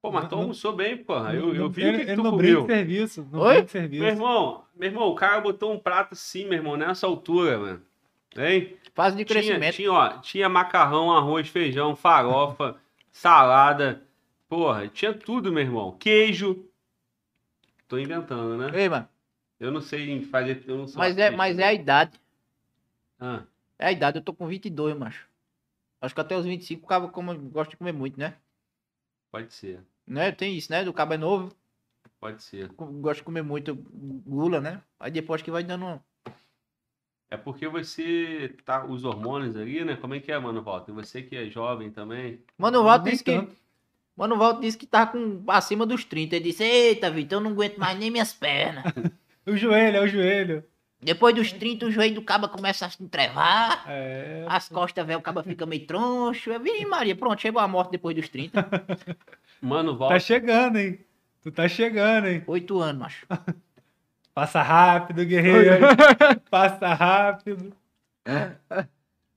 Pô, 0.02 0.12
mas 0.12 0.28
tu 0.30 0.36
almoçou 0.36 0.74
bem, 0.76 0.98
porra. 1.04 1.34
Eu, 1.34 1.54
eu 1.54 1.64
Não- 1.64 1.70
vi 1.70 1.84
ele, 1.84 1.90
o 1.98 2.00
que, 2.00 2.06
que 2.06 2.12
ele 2.12 2.22
tu 2.24 2.30
comeu. 2.32 2.62
de 2.62 2.68
serviço. 2.68 3.28
Não 3.32 3.40
Oi? 3.42 3.68
serviço. 3.68 4.04
Meu 4.04 4.12
irmão, 4.14 4.64
meu 4.76 4.90
irmão, 4.90 5.08
o 5.10 5.16
cara 5.16 5.42
botou 5.42 5.74
um 5.74 5.80
prato 5.80 6.14
assim, 6.14 6.46
meu 6.46 6.54
irmão, 6.54 6.78
nessa 6.78 7.08
altura, 7.08 7.58
mano. 7.58 7.82
Hein? 8.38 8.78
Fase 8.94 9.18
de 9.18 9.26
Tinha, 9.26 9.42
crescimento. 9.42 9.76
tinha, 9.76 9.92
ó, 9.92 10.10
tinha 10.20 10.48
macarrão, 10.50 11.12
arroz, 11.12 11.48
feijão, 11.50 11.96
farofa, 11.96 12.76
salada. 13.12 14.04
Porra, 14.48 14.88
tinha 14.88 15.14
tudo, 15.14 15.52
meu 15.52 15.64
irmão. 15.64 15.92
Queijo. 16.00 16.64
Tô 17.88 17.98
inventando, 17.98 18.58
né? 18.58 18.70
Ei, 18.80 18.88
mano. 18.90 19.08
Eu 19.60 19.72
não 19.72 19.82
sei 19.82 20.24
fazer. 20.26 20.64
Eu 20.68 20.78
não 20.78 20.88
sou 20.88 21.00
Mas 21.00 21.18
é, 21.18 21.32
mas 21.32 21.58
é 21.58 21.64
a 21.64 21.74
idade. 21.74 22.20
Ah, 23.20 23.44
É 23.80 23.88
a 23.88 23.92
idade, 23.92 24.18
eu 24.18 24.24
tô 24.24 24.34
com 24.34 24.48
22, 24.48 24.96
macho. 24.98 25.28
Acho 26.00 26.14
que 26.14 26.22
até 26.22 26.38
os 26.38 26.46
25 26.46 26.86
o 26.86 26.88
cabo 26.88 27.10
como, 27.10 27.34
gosta 27.36 27.72
de 27.72 27.78
comer 27.78 27.92
muito, 27.92 28.20
né? 28.20 28.36
pode 29.32 29.54
ser. 29.54 29.82
né? 30.06 30.32
Tem 30.32 30.56
isso, 30.56 30.72
né? 30.72 30.84
Do 30.84 30.94
cabo 30.94 31.14
é 31.14 31.18
novo, 31.18 31.52
Pode 32.20 32.44
ser. 32.44 32.68
gosta 32.70 33.22
de 33.22 33.24
comer 33.24 33.44
muito 33.44 33.76
gula, 34.26 34.60
né? 34.60 34.82
Aí 35.00 35.12
depois 35.12 35.42
que 35.42 35.52
vai 35.52 35.64
dando. 35.64 36.02
É 37.30 37.38
porque 37.38 37.68
você 37.68 38.56
tá. 38.66 38.86
Os 38.86 39.04
hormônios 39.04 39.56
ali, 39.56 39.84
né? 39.84 39.96
Como 39.96 40.16
é 40.16 40.20
que 40.20 40.32
é, 40.32 40.40
mano, 40.40 40.62
Walter? 40.64 40.94
Você 40.94 41.22
que 41.22 41.36
é 41.36 41.50
jovem 41.50 41.92
também. 41.92 42.42
Mano, 42.58 42.84
Walter 42.84 43.04
Nem 43.04 43.12
disse 43.12 43.24
que... 43.24 43.48
Mano, 44.16 44.36
Walter 44.36 44.62
disse 44.62 44.78
que 44.78 44.88
tá 44.88 45.06
com 45.06 45.44
acima 45.48 45.86
dos 45.86 46.04
30. 46.04 46.36
Ele 46.36 46.46
disse, 46.46 46.64
eita, 46.64 47.12
Vitor, 47.12 47.38
eu 47.38 47.44
não 47.44 47.52
aguento 47.52 47.78
mais 47.78 48.00
nem 48.00 48.10
minhas 48.10 48.34
pernas. 48.34 48.84
O 49.48 49.56
joelho, 49.56 49.98
é 49.98 50.02
o 50.02 50.08
joelho. 50.08 50.64
Depois 51.02 51.34
dos 51.36 51.52
30, 51.54 51.86
o 51.86 51.92
joelho 51.92 52.16
do 52.16 52.22
cabo 52.24 52.50
começa 52.50 52.86
a 52.86 52.90
se 52.90 53.02
entrevar. 53.04 53.86
É. 53.88 54.46
As 54.48 54.68
costas, 54.68 55.06
velho, 55.06 55.20
o 55.20 55.22
cabo 55.22 55.44
fica 55.44 55.66
meio 55.66 55.86
troncho. 55.86 56.50
Eu 56.52 56.60
vi, 56.60 56.86
Maria, 56.86 57.16
pronto, 57.16 57.40
chegou 57.42 57.62
a 57.62 57.68
morte 57.68 57.92
depois 57.92 58.16
dos 58.16 58.28
30. 58.30 58.68
Mano, 59.62 59.94
Tá 59.94 60.00
Walter. 60.00 60.20
chegando, 60.20 60.78
hein? 60.78 61.00
Tu 61.42 61.52
tá 61.52 61.68
chegando, 61.68 62.28
hein? 62.28 62.44
Oito 62.48 62.80
anos, 62.82 63.00
macho. 63.02 63.26
Passa 64.34 64.62
rápido, 64.62 65.24
guerreiro. 65.26 65.86
Passa 66.50 66.94
rápido. 66.94 67.74
Por 68.68 68.88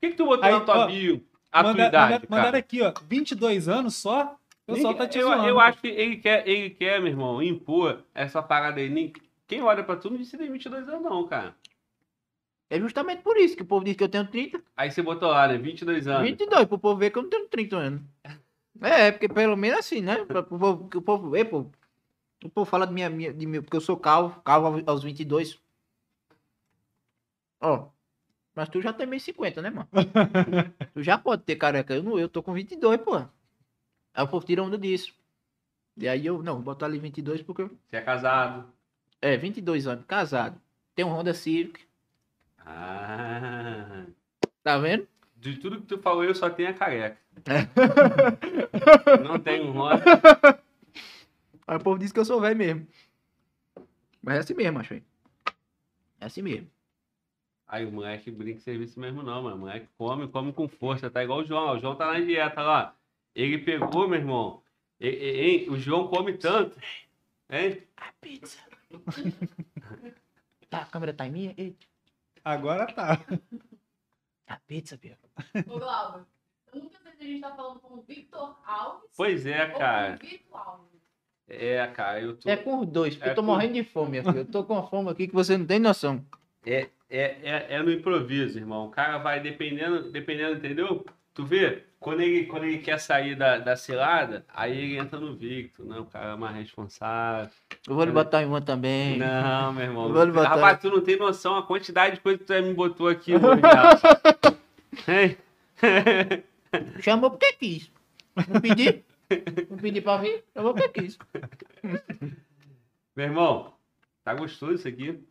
que, 0.00 0.10
que 0.10 0.14
tu 0.16 0.26
botou 0.26 0.44
Aí, 0.44 0.52
na 0.52 0.60
tua 0.60 0.78
ó, 0.78 0.86
bio 0.86 1.24
a 1.52 1.62
tua 1.62 1.72
Manda- 1.72 1.86
idade, 1.88 2.12
manda- 2.12 2.26
Mandaram 2.28 2.58
aqui, 2.58 2.82
ó. 2.82 2.92
22 3.08 3.68
anos 3.68 3.96
só? 3.96 4.36
O 4.66 4.74
pessoal 4.74 4.94
tá 4.94 5.06
te 5.06 5.18
eu, 5.18 5.26
zoando. 5.28 5.48
eu 5.48 5.58
acho 5.60 5.78
que 5.80 5.88
ele 5.88 6.16
quer, 6.16 6.46
ele 6.48 6.70
quer, 6.70 7.00
meu 7.00 7.08
irmão, 7.10 7.42
impor 7.42 8.04
essa 8.14 8.40
parada 8.42 8.80
aí. 8.80 9.12
Quem 9.50 9.62
olha 9.62 9.82
pra 9.82 9.96
tu 9.96 10.08
não 10.08 10.16
disse 10.16 10.38
tem 10.38 10.48
22 10.48 10.88
anos, 10.88 11.02
não, 11.02 11.26
cara. 11.26 11.56
É 12.70 12.78
justamente 12.78 13.20
por 13.22 13.36
isso 13.36 13.56
que 13.56 13.62
o 13.62 13.66
povo 13.66 13.84
diz 13.84 13.96
que 13.96 14.04
eu 14.04 14.08
tenho 14.08 14.24
30. 14.28 14.62
Aí 14.76 14.92
você 14.92 15.02
botou 15.02 15.28
lá, 15.28 15.48
né? 15.48 15.58
22 15.58 16.06
anos. 16.06 16.22
22, 16.22 16.66
pro 16.66 16.78
povo 16.78 16.96
ver 17.00 17.10
que 17.10 17.18
eu 17.18 17.22
não 17.24 17.28
tenho 17.30 17.48
30 17.48 17.76
anos. 17.76 18.00
É, 18.80 19.10
porque 19.10 19.28
pelo 19.28 19.56
menos 19.56 19.80
assim, 19.80 20.00
né? 20.00 20.24
Pra- 20.24 20.44
pro 20.44 20.56
povo- 20.56 20.88
que 20.88 20.96
o 20.98 21.02
povo 21.02 21.30
vê, 21.30 21.44
pô. 21.44 21.66
O 22.44 22.48
povo 22.48 22.64
fala 22.64 22.86
de 22.86 22.92
minha, 22.94 23.10
minha, 23.10 23.34
de 23.34 23.44
meu, 23.44 23.60
porque 23.60 23.76
eu 23.76 23.80
sou 23.80 23.96
calvo, 23.96 24.40
calvo 24.42 24.68
aos- 24.68 24.82
aos 24.86 25.02
22. 25.02 25.58
Ó, 27.60 27.88
mas 28.54 28.68
tu 28.68 28.80
já 28.80 28.92
tem 28.92 29.04
meio 29.06 29.20
50, 29.20 29.60
né, 29.60 29.70
mano? 29.70 29.88
tu 30.94 31.02
já 31.02 31.18
pode 31.18 31.42
ter 31.42 31.56
careca. 31.56 31.92
Eu 31.92 32.04
não, 32.04 32.18
eu 32.20 32.28
tô 32.28 32.40
com 32.40 32.52
22, 32.52 33.00
pô. 33.00 33.16
Aí 33.16 34.24
o 34.24 34.28
povo 34.28 34.46
tira 34.46 34.62
onda 34.62 34.78
disso. 34.78 35.12
E 35.96 36.06
aí 36.08 36.24
eu, 36.24 36.40
não, 36.40 36.54
vou 36.54 36.62
botar 36.62 36.86
ali 36.86 37.00
22 37.00 37.42
porque. 37.42 37.64
Você 37.64 37.96
é 37.96 38.00
casado. 38.00 38.72
É, 39.20 39.36
22 39.36 39.86
anos, 39.86 40.04
casado. 40.06 40.60
Tem 40.94 41.04
um 41.04 41.08
Honda 41.10 41.32
Civic, 41.34 41.80
Ah. 42.64 44.04
tá 44.62 44.78
vendo? 44.78 45.06
De 45.36 45.56
tudo 45.56 45.80
que 45.80 45.86
tu 45.86 45.98
falou, 45.98 46.24
eu 46.24 46.34
só 46.34 46.50
tenho 46.50 46.68
a 46.70 46.74
careca. 46.74 47.16
não 49.24 49.38
tenho 49.38 49.70
roda. 49.72 50.02
Aí 51.66 51.76
o 51.76 51.80
povo 51.80 51.98
diz 51.98 52.12
que 52.12 52.18
eu 52.20 52.24
sou 52.24 52.40
velho 52.40 52.56
mesmo. 52.56 52.86
Mas 54.22 54.36
é 54.36 54.38
assim 54.40 54.54
mesmo, 54.54 54.78
acho. 54.78 54.94
aí. 54.94 55.02
É 56.20 56.26
assim 56.26 56.42
mesmo. 56.42 56.68
Aí 57.66 57.86
o 57.86 57.92
moleque 57.92 58.30
brinca 58.30 58.60
serviço 58.60 58.98
mesmo, 59.00 59.22
não, 59.22 59.42
mano. 59.42 59.56
O 59.56 59.58
moleque 59.60 59.86
come, 59.96 60.28
come 60.28 60.52
com 60.52 60.68
força. 60.68 61.08
Tá 61.10 61.22
igual 61.24 61.38
o 61.38 61.44
João. 61.44 61.76
O 61.76 61.78
João 61.78 61.94
tá 61.94 62.12
na 62.12 62.20
dieta 62.20 62.60
lá. 62.60 62.94
Ele 63.34 63.56
pegou, 63.58 64.08
meu 64.08 64.18
irmão. 64.18 64.60
E- 65.00 65.08
e- 65.08 65.40
hein? 65.40 65.70
O 65.70 65.78
João 65.78 66.08
come 66.08 66.34
tanto. 66.34 66.76
Hein? 67.48 67.82
A 67.96 68.12
pizza. 68.20 68.58
Tá, 70.68 70.78
a 70.82 70.86
câmera 70.86 71.12
tá 71.12 71.26
em 71.26 71.30
minha? 71.30 71.54
Eita. 71.56 71.86
Agora 72.44 72.86
tá. 72.92 73.20
A 74.46 74.56
pizza, 74.66 74.96
Pia. 74.98 75.18
Ô, 75.66 75.78
Glauber, 75.78 76.24
eu 76.72 76.80
nunca 76.82 76.98
sei 77.02 77.12
se 77.12 77.22
a 77.22 77.26
gente 77.26 77.40
tá 77.40 77.54
falando 77.54 77.80
com 77.80 77.94
o 77.94 78.02
Victor 78.02 78.58
Alves 78.66 79.10
Pois 79.16 79.46
é, 79.46 79.66
ou 79.72 79.78
cara. 79.78 80.18
com 80.18 80.24
o 80.24 80.28
Vitor 80.28 80.58
Alves. 80.60 81.00
É, 81.48 81.86
cara, 81.88 82.20
eu 82.20 82.36
tô. 82.36 82.48
É 82.48 82.56
com 82.56 82.80
os 82.80 82.86
dois, 82.86 83.14
porque 83.16 83.28
É 83.28 83.32
eu 83.32 83.34
tô 83.36 83.42
com- 83.42 83.46
morrendo 83.46 83.74
de 83.74 83.84
fome, 83.84 84.22
filha. 84.22 84.38
Eu 84.38 84.44
tô 84.44 84.64
com 84.64 84.74
uma 84.74 84.86
fome 84.86 85.10
aqui 85.10 85.26
que 85.28 85.34
você 85.34 85.56
não 85.58 85.66
tem 85.66 85.78
noção. 85.80 86.24
É, 86.64 86.88
é, 87.08 87.22
é, 87.42 87.66
é 87.74 87.82
no 87.82 87.90
improviso, 87.90 88.58
irmão. 88.58 88.86
O 88.86 88.90
cara 88.90 89.18
vai 89.18 89.40
dependendo, 89.40 90.10
dependendo, 90.12 90.56
entendeu? 90.58 91.04
Tu 91.34 91.44
vê? 91.44 91.84
Quando 92.00 92.22
ele, 92.22 92.46
quando 92.46 92.64
ele 92.64 92.78
quer 92.78 92.98
sair 92.98 93.34
da, 93.36 93.58
da 93.58 93.76
cilada, 93.76 94.42
aí 94.48 94.74
ele 94.76 94.96
entra 94.96 95.20
no 95.20 95.36
Victor, 95.36 95.84
né? 95.84 95.98
O 95.98 96.06
cara 96.06 96.32
é 96.32 96.36
mais 96.36 96.56
responsável. 96.56 97.50
Eu 97.86 97.94
vou 97.94 98.04
lhe 98.04 98.10
botar 98.10 98.42
em 98.42 98.46
uma 98.46 98.62
também. 98.62 99.18
Não, 99.18 99.70
meu 99.74 99.84
irmão. 99.84 100.10
Vou 100.10 100.24
lhe 100.24 100.32
botar- 100.32 100.48
Rapaz, 100.48 100.78
tu 100.80 100.88
não 100.88 101.02
tem 101.02 101.18
noção 101.18 101.56
a 101.58 101.62
quantidade 101.62 102.14
de 102.16 102.22
coisa 102.22 102.38
que 102.38 102.44
tu 102.44 102.52
me 102.54 102.72
botou 102.72 103.06
aqui? 103.06 103.32
Chamou 107.02 107.30
porque 107.30 107.52
quis. 107.52 107.90
Não 108.48 108.60
pedi. 108.62 109.04
Não 109.68 109.76
pedi 109.76 110.00
pra 110.00 110.16
vir, 110.16 110.42
chamou 110.54 110.72
porque 110.72 111.02
quis. 111.02 111.18
Meu 113.14 113.26
irmão, 113.26 113.74
tá 114.24 114.32
gostoso 114.34 114.72
isso 114.74 114.88
aqui? 114.88 115.22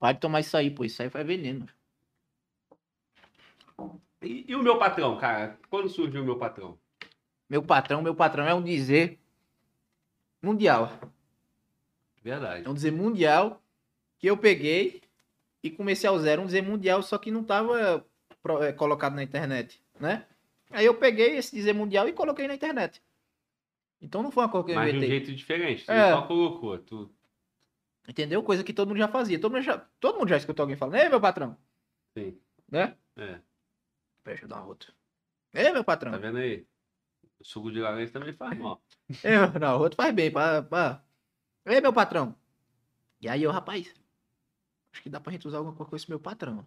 Pode 0.00 0.18
tomar 0.18 0.40
isso 0.40 0.56
aí, 0.56 0.70
pô. 0.72 0.84
Isso 0.84 1.00
aí 1.02 1.08
faz 1.08 1.24
veneno. 1.24 1.66
E, 4.24 4.44
e 4.48 4.54
o 4.54 4.62
meu 4.62 4.78
patrão, 4.78 5.16
cara? 5.18 5.58
Quando 5.68 5.88
surgiu 5.88 6.22
o 6.22 6.24
meu 6.24 6.38
patrão? 6.38 6.78
Meu 7.48 7.62
patrão, 7.62 8.02
meu 8.02 8.14
patrão 8.14 8.46
é 8.46 8.54
um 8.54 8.62
dizer 8.62 9.18
mundial. 10.42 10.92
Verdade. 12.22 12.66
É 12.66 12.68
um 12.70 12.74
dizer 12.74 12.90
mundial 12.90 13.62
que 14.18 14.26
eu 14.26 14.36
peguei 14.36 15.02
e 15.62 15.70
comecei 15.70 16.08
a 16.08 16.12
usar. 16.12 16.30
Era 16.30 16.40
um 16.40 16.46
dizer 16.46 16.62
mundial, 16.62 17.02
só 17.02 17.18
que 17.18 17.30
não 17.30 17.42
estava 17.42 18.04
colocado 18.76 19.14
na 19.14 19.22
internet, 19.22 19.80
né? 20.00 20.26
Aí 20.70 20.86
eu 20.86 20.94
peguei 20.94 21.36
esse 21.36 21.54
dizer 21.54 21.72
mundial 21.72 22.08
e 22.08 22.12
coloquei 22.12 22.48
na 22.48 22.54
internet. 22.54 23.02
Então 24.00 24.22
não 24.22 24.30
foi 24.30 24.42
uma 24.44 24.50
coisa 24.50 24.66
que 24.66 24.72
eu 24.72 24.76
Mas 24.76 24.86
de 24.90 24.92
um 24.94 24.96
inventei. 24.98 25.18
jeito 25.18 25.34
diferente. 25.34 25.84
Tu 25.86 25.92
É. 25.92 26.12
só 26.12 26.22
colocou. 26.22 26.78
Tu... 26.78 27.10
Entendeu? 28.08 28.42
Coisa 28.42 28.64
que 28.64 28.72
todo 28.72 28.88
mundo 28.88 28.98
já 28.98 29.08
fazia. 29.08 29.38
Todo 29.38 29.52
mundo 29.52 29.62
já, 29.62 29.78
todo 30.00 30.18
mundo 30.18 30.28
já 30.28 30.36
escutou 30.36 30.64
alguém 30.64 30.76
falando, 30.76 30.96
ei, 30.96 31.08
meu 31.08 31.20
patrão. 31.20 31.56
Sim. 32.16 32.38
Né? 32.70 32.94
É. 33.16 33.38
Deixa 34.24 34.44
eu 34.44 34.48
dar 34.48 34.56
uma 34.56 34.66
outra. 34.66 34.92
Ei, 35.52 35.70
meu 35.72 35.84
patrão. 35.84 36.12
Tá 36.12 36.18
vendo 36.18 36.38
aí? 36.38 36.66
O 37.38 37.44
suco 37.44 37.70
de 37.70 37.80
laranja 37.80 38.12
também 38.12 38.32
faz 38.32 38.58
mal. 38.58 38.82
Ei, 39.22 39.38
meu- 39.38 39.60
não, 39.60 39.78
outro 39.80 39.96
faz 39.96 40.14
bem. 40.14 40.30
Pra, 40.30 40.62
pra... 40.62 41.04
Ei, 41.66 41.80
meu 41.80 41.92
patrão. 41.92 42.34
E 43.20 43.28
aí 43.28 43.42
eu, 43.42 43.50
rapaz, 43.50 43.94
acho 44.92 45.02
que 45.02 45.10
dá 45.10 45.20
pra 45.20 45.32
gente 45.32 45.46
usar 45.46 45.58
alguma 45.58 45.74
coisa 45.74 45.90
com 45.90 45.96
esse 45.96 46.08
meu 46.08 46.20
patrão. 46.20 46.66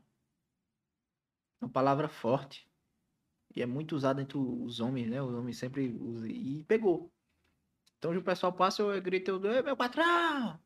É 1.61 1.65
uma 1.65 1.71
palavra 1.71 2.07
forte. 2.07 2.67
E 3.55 3.61
é 3.61 3.65
muito 3.65 3.95
usada 3.95 4.21
entre 4.21 4.37
os 4.37 4.79
homens, 4.79 5.09
né? 5.09 5.21
Os 5.21 5.33
homens 5.33 5.57
sempre 5.57 5.89
usam. 5.99 6.27
E 6.27 6.63
pegou. 6.63 7.11
Então 7.97 8.15
o 8.15 8.21
pessoal 8.21 8.53
passa, 8.53 8.83
eu 8.83 9.01
grito, 9.01 9.31
eu, 9.31 9.51
ei, 9.51 9.63
meu 9.63 9.75
patrão! 9.75 10.59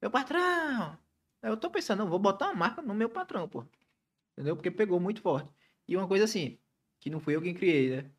Meu 0.00 0.10
patrão! 0.10 0.96
Eu 1.42 1.56
tô 1.56 1.68
pensando, 1.70 2.00
não, 2.00 2.08
vou 2.08 2.18
botar 2.20 2.46
uma 2.46 2.54
marca 2.54 2.80
no 2.82 2.94
meu 2.94 3.08
patrão, 3.08 3.48
pô. 3.48 3.64
Entendeu? 4.32 4.54
Porque 4.54 4.70
pegou 4.70 5.00
muito 5.00 5.20
forte. 5.20 5.50
E 5.88 5.96
uma 5.96 6.06
coisa 6.06 6.24
assim, 6.24 6.58
que 7.00 7.10
não 7.10 7.18
fui 7.18 7.34
eu 7.34 7.42
quem 7.42 7.54
criei, 7.54 7.90
né? 7.90 8.10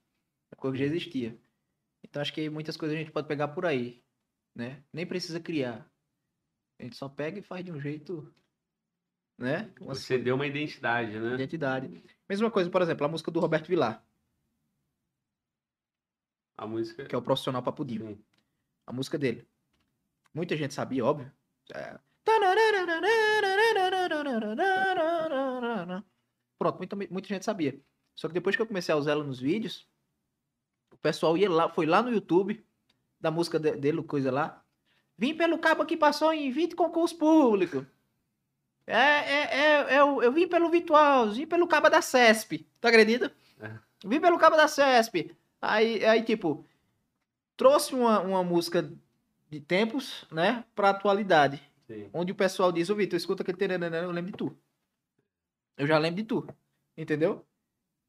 A 0.52 0.56
coisa 0.56 0.78
já 0.78 0.86
existia. 0.86 1.40
Então 2.04 2.22
acho 2.22 2.34
que 2.34 2.50
muitas 2.50 2.76
coisas 2.76 2.96
a 2.98 3.00
gente 3.00 3.12
pode 3.12 3.28
pegar 3.28 3.50
por 3.50 3.66
aí, 3.66 4.04
né? 4.56 4.84
Nem 4.92 5.06
precisa 5.06 5.40
criar. 5.40 5.90
A 6.80 6.84
gente 6.84 6.96
só 6.96 7.08
pega 7.08 7.40
e 7.40 7.44
faz 7.44 7.64
de 7.64 7.72
um 7.72 7.80
jeito 7.80 8.34
né? 9.40 9.74
Uma 9.80 9.96
Você 9.96 10.18
deu 10.18 10.36
uma 10.36 10.46
identidade, 10.46 11.18
né? 11.18 11.36
identidade. 11.36 12.04
Mesma 12.28 12.52
coisa, 12.52 12.70
por 12.70 12.82
exemplo, 12.82 13.06
a 13.06 13.10
música 13.10 13.32
do 13.32 13.40
Roberto 13.40 13.68
Vilar, 13.68 14.06
A 16.58 16.68
música. 16.68 17.06
que 17.06 17.16
é 17.16 17.18
o 17.18 17.22
profissional 17.22 17.64
papudinho. 17.64 18.08
Sim. 18.08 18.24
A 18.86 18.92
música 18.92 19.18
dele. 19.18 19.48
Muita 20.34 20.58
gente 20.58 20.74
sabia, 20.74 21.06
óbvio. 21.06 21.32
É. 21.74 21.98
Pronto, 26.60 26.78
muita, 26.78 26.96
muita 26.96 27.28
gente 27.30 27.46
sabia. 27.46 27.80
Só 28.14 28.28
que 28.28 28.34
depois 28.34 28.56
que 28.56 28.62
eu 28.62 28.68
comecei 28.68 28.94
a 28.94 28.98
usar 28.98 29.12
ela 29.12 29.24
nos 29.24 29.40
vídeos, 29.40 29.88
o 30.92 30.98
pessoal 30.98 31.38
ia 31.38 31.50
lá, 31.50 31.70
foi 31.70 31.86
lá 31.86 32.02
no 32.02 32.12
YouTube 32.12 32.62
da 33.20 33.32
música 33.32 33.58
de- 33.58 33.78
dele, 33.78 34.04
coisa 34.04 34.30
lá. 34.30 34.62
Vim 35.18 35.34
pelo 35.36 35.58
cabo 35.58 35.86
que 35.86 35.96
passou 35.96 36.34
em 36.34 36.52
20 36.52 36.76
concursos 36.76 37.18
públicos. 37.18 37.86
É, 38.86 38.98
é, 38.98 39.44
é, 39.44 39.96
é, 39.96 40.00
eu, 40.00 40.22
eu 40.22 40.32
vim 40.32 40.48
pelo 40.48 40.70
Virtual, 40.70 41.32
vim 41.32 41.48
pelo 41.48 41.68
cabo 41.68 41.90
da 41.90 42.02
CESP. 42.02 42.68
Tu 42.82 42.88
acredita? 42.88 43.32
É. 43.62 43.72
Vim 44.06 44.20
pelo 44.20 44.38
cabo 44.38 44.58
da 44.58 44.68
CESP. 44.68 45.36
Aí, 45.62 46.04
aí 46.06 46.24
tipo, 46.24 46.66
trouxe 47.56 47.94
uma, 47.94 48.20
uma 48.20 48.44
música 48.44 48.92
de 49.50 49.60
tempos, 49.60 50.26
né, 50.32 50.64
pra 50.76 50.90
atualidade. 50.90 51.62
Sim. 51.88 52.10
Onde 52.14 52.32
o 52.32 52.36
pessoal 52.36 52.72
diz, 52.72 52.90
ô 52.90 52.96
Vitor, 52.96 53.18
escuta 53.18 53.44
aquele 53.44 53.58
tererê, 53.58 53.86
eu 54.04 54.12
lembro 54.12 54.32
de 54.32 54.38
tu. 54.38 54.58
Eu 55.80 55.88
já 55.88 55.98
lembro 55.98 56.18
de 56.18 56.24
tu. 56.28 56.48
Entendeu? 56.98 57.46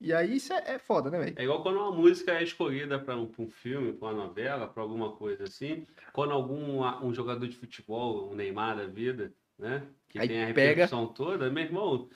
E 0.01 0.13
aí 0.13 0.37
isso 0.37 0.53
é, 0.53 0.73
é 0.75 0.79
foda, 0.79 1.11
né, 1.11 1.19
velho? 1.19 1.35
É 1.39 1.45
igual 1.45 1.63
quando 1.63 1.77
uma 1.77 1.93
música 1.93 2.33
é 2.33 2.43
escolhida 2.43 2.99
para 2.99 3.17
um, 3.17 3.27
pra 3.27 3.43
um 3.45 3.49
filme, 3.51 3.93
para 3.93 4.09
uma 4.09 4.25
novela, 4.27 4.67
para 4.67 4.83
alguma 4.83 5.13
coisa 5.13 5.45
assim. 5.45 5.87
Quando 6.13 6.33
algum 6.33 6.83
um 7.07 7.15
jogador 7.15 7.47
de 7.47 7.57
futebol, 7.57 8.31
um 8.31 8.35
Neymar 8.35 8.77
da 8.77 8.87
vida, 8.87 9.33
né? 9.59 9.87
Que 10.09 10.19
Aí 10.19 10.27
tem 10.29 10.43
a 10.43 10.47
pega- 10.47 10.61
repercussão 10.71 11.07
toda, 11.07 11.51
meu 11.51 11.63
irmão, 11.63 12.09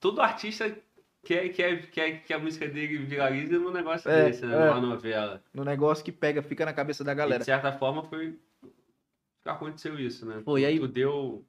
todo 0.00 0.20
artista 0.22 0.74
quer, 1.22 1.50
quer, 1.50 1.90
quer 1.90 2.22
que 2.24 2.32
a 2.32 2.38
música 2.38 2.66
dele 2.66 2.98
viralize 2.98 3.52
num 3.58 3.70
negócio 3.70 4.10
É, 4.10 4.24
desse, 4.24 4.44
né? 4.46 4.54
é. 4.56 4.58
Numa 4.74 4.80
novela. 4.80 5.44
No 5.52 5.62
negócio 5.62 6.02
que 6.04 6.10
pega, 6.12 6.42
fica 6.42 6.64
na 6.64 6.72
cabeça 6.72 7.04
da 7.04 7.12
E, 7.12 7.14
galera. 7.14 7.40
de 7.40 7.44
certa 7.44 7.70
forma 7.70 8.02
foi. 8.02 8.36
Aconteceu 9.44 9.98
isso, 10.00 10.26
né? 10.26 10.40
Foi, 10.44 10.64
aí- 10.64 10.80
Tu 10.80 10.88
deu. 10.88 11.44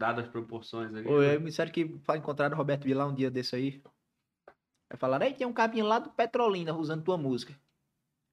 Dadas 0.00 0.24
as 0.24 0.30
proporções 0.30 0.94
ali. 0.94 1.06
Ô, 1.06 1.20
né? 1.20 1.36
me 1.36 1.50
disseram 1.50 1.70
que 1.70 1.82
encontraram 2.16 2.54
o 2.54 2.56
Roberto 2.56 2.84
Vilar 2.84 3.06
um 3.06 3.12
dia 3.12 3.30
desse 3.30 3.54
aí. 3.54 3.82
Aí 4.88 4.96
falaram, 4.96 5.26
aí 5.26 5.34
tem 5.34 5.46
um 5.46 5.52
cabinho 5.52 5.84
lá 5.84 5.98
do 5.98 6.08
Petrolina 6.08 6.74
usando 6.74 7.04
tua 7.04 7.18
música. 7.18 7.54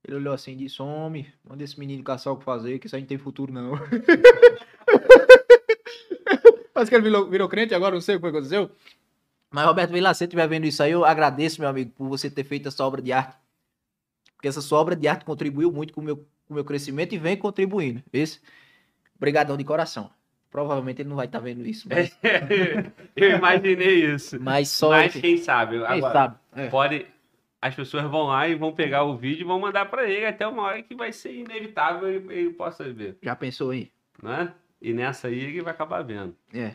Ele 0.02 0.16
olhou 0.16 0.34
assim 0.34 0.54
e 0.54 0.56
disse, 0.56 0.82
homem, 0.82 1.28
manda 1.44 1.62
esse 1.62 1.78
menino 1.78 2.02
caçar 2.06 2.32
o 2.32 2.38
que 2.38 2.46
fazer, 2.46 2.80
que 2.80 2.88
isso 2.88 2.96
aí 2.96 3.02
não 3.02 3.08
tem 3.10 3.18
futuro 3.18 3.52
não. 3.52 3.74
Parece 6.74 6.90
que 6.90 6.96
ele 6.96 7.04
virou, 7.04 7.30
virou 7.30 7.50
crente 7.50 7.76
agora, 7.76 7.96
não 7.96 8.02
sei 8.02 8.16
o 8.16 8.18
que 8.18 8.22
foi 8.22 8.32
que 8.32 8.38
aconteceu. 8.38 8.72
Mas, 9.52 9.66
Roberto 9.66 9.92
Vilar, 9.92 10.16
se 10.16 10.20
você 10.20 10.24
estiver 10.24 10.48
vendo 10.48 10.68
isso 10.68 10.82
aí, 10.82 10.94
eu 10.94 11.04
agradeço, 11.04 11.60
meu 11.60 11.70
amigo, 11.70 11.92
por 11.92 12.08
você 12.08 12.32
ter 12.32 12.46
feito 12.46 12.70
essa 12.70 12.82
obra 12.82 13.02
de 13.02 13.12
arte. 13.12 13.36
Porque 14.36 14.48
essa 14.48 14.62
sua 14.62 14.80
obra 14.80 14.96
de 14.96 15.06
arte 15.06 15.26
contribuiu 15.26 15.70
muito 15.70 15.94
com 15.94 16.00
o 16.00 16.04
meu, 16.04 16.16
com 16.16 16.52
o 16.52 16.54
meu 16.54 16.64
crescimento 16.64 17.14
e 17.14 17.18
vem 17.18 17.36
contribuindo. 17.36 18.02
Esse, 18.14 18.40
obrigadão 19.18 19.58
de 19.58 19.66
coração. 19.66 20.16
Provavelmente 20.58 21.04
ele 21.04 21.10
não 21.10 21.16
vai 21.16 21.28
estar 21.28 21.38
vendo 21.38 21.64
isso, 21.68 21.88
mas, 21.94 22.18
Eu 23.16 23.38
imaginei 23.38 24.06
isso. 24.12 24.42
mas 24.42 24.70
só... 24.70 24.90
Mas 24.90 25.14
quem 25.14 25.38
sabe? 25.38 25.78
Quem 25.78 25.86
Agora, 25.86 26.12
sabe? 26.14 26.36
É. 26.56 26.68
pode. 26.68 27.06
As 27.62 27.76
pessoas 27.76 28.04
vão 28.06 28.24
lá 28.24 28.48
e 28.48 28.56
vão 28.56 28.74
pegar 28.74 29.04
o 29.04 29.16
vídeo 29.16 29.42
e 29.42 29.44
vão 29.44 29.60
mandar 29.60 29.86
pra 29.86 30.10
ele 30.10 30.26
até 30.26 30.48
uma 30.48 30.64
hora 30.64 30.82
que 30.82 30.96
vai 30.96 31.12
ser 31.14 31.32
inevitável 31.32 32.10
ele, 32.10 32.34
ele 32.34 32.50
possa 32.54 32.92
ver, 32.92 33.20
Já 33.22 33.36
pensou 33.36 33.70
aí? 33.70 33.92
né? 34.24 34.52
E 34.82 34.94
nessa 34.94 35.28
aí 35.28 35.38
ele 35.40 35.62
vai 35.62 35.72
acabar 35.74 36.02
vendo. 36.02 36.36
É. 36.52 36.74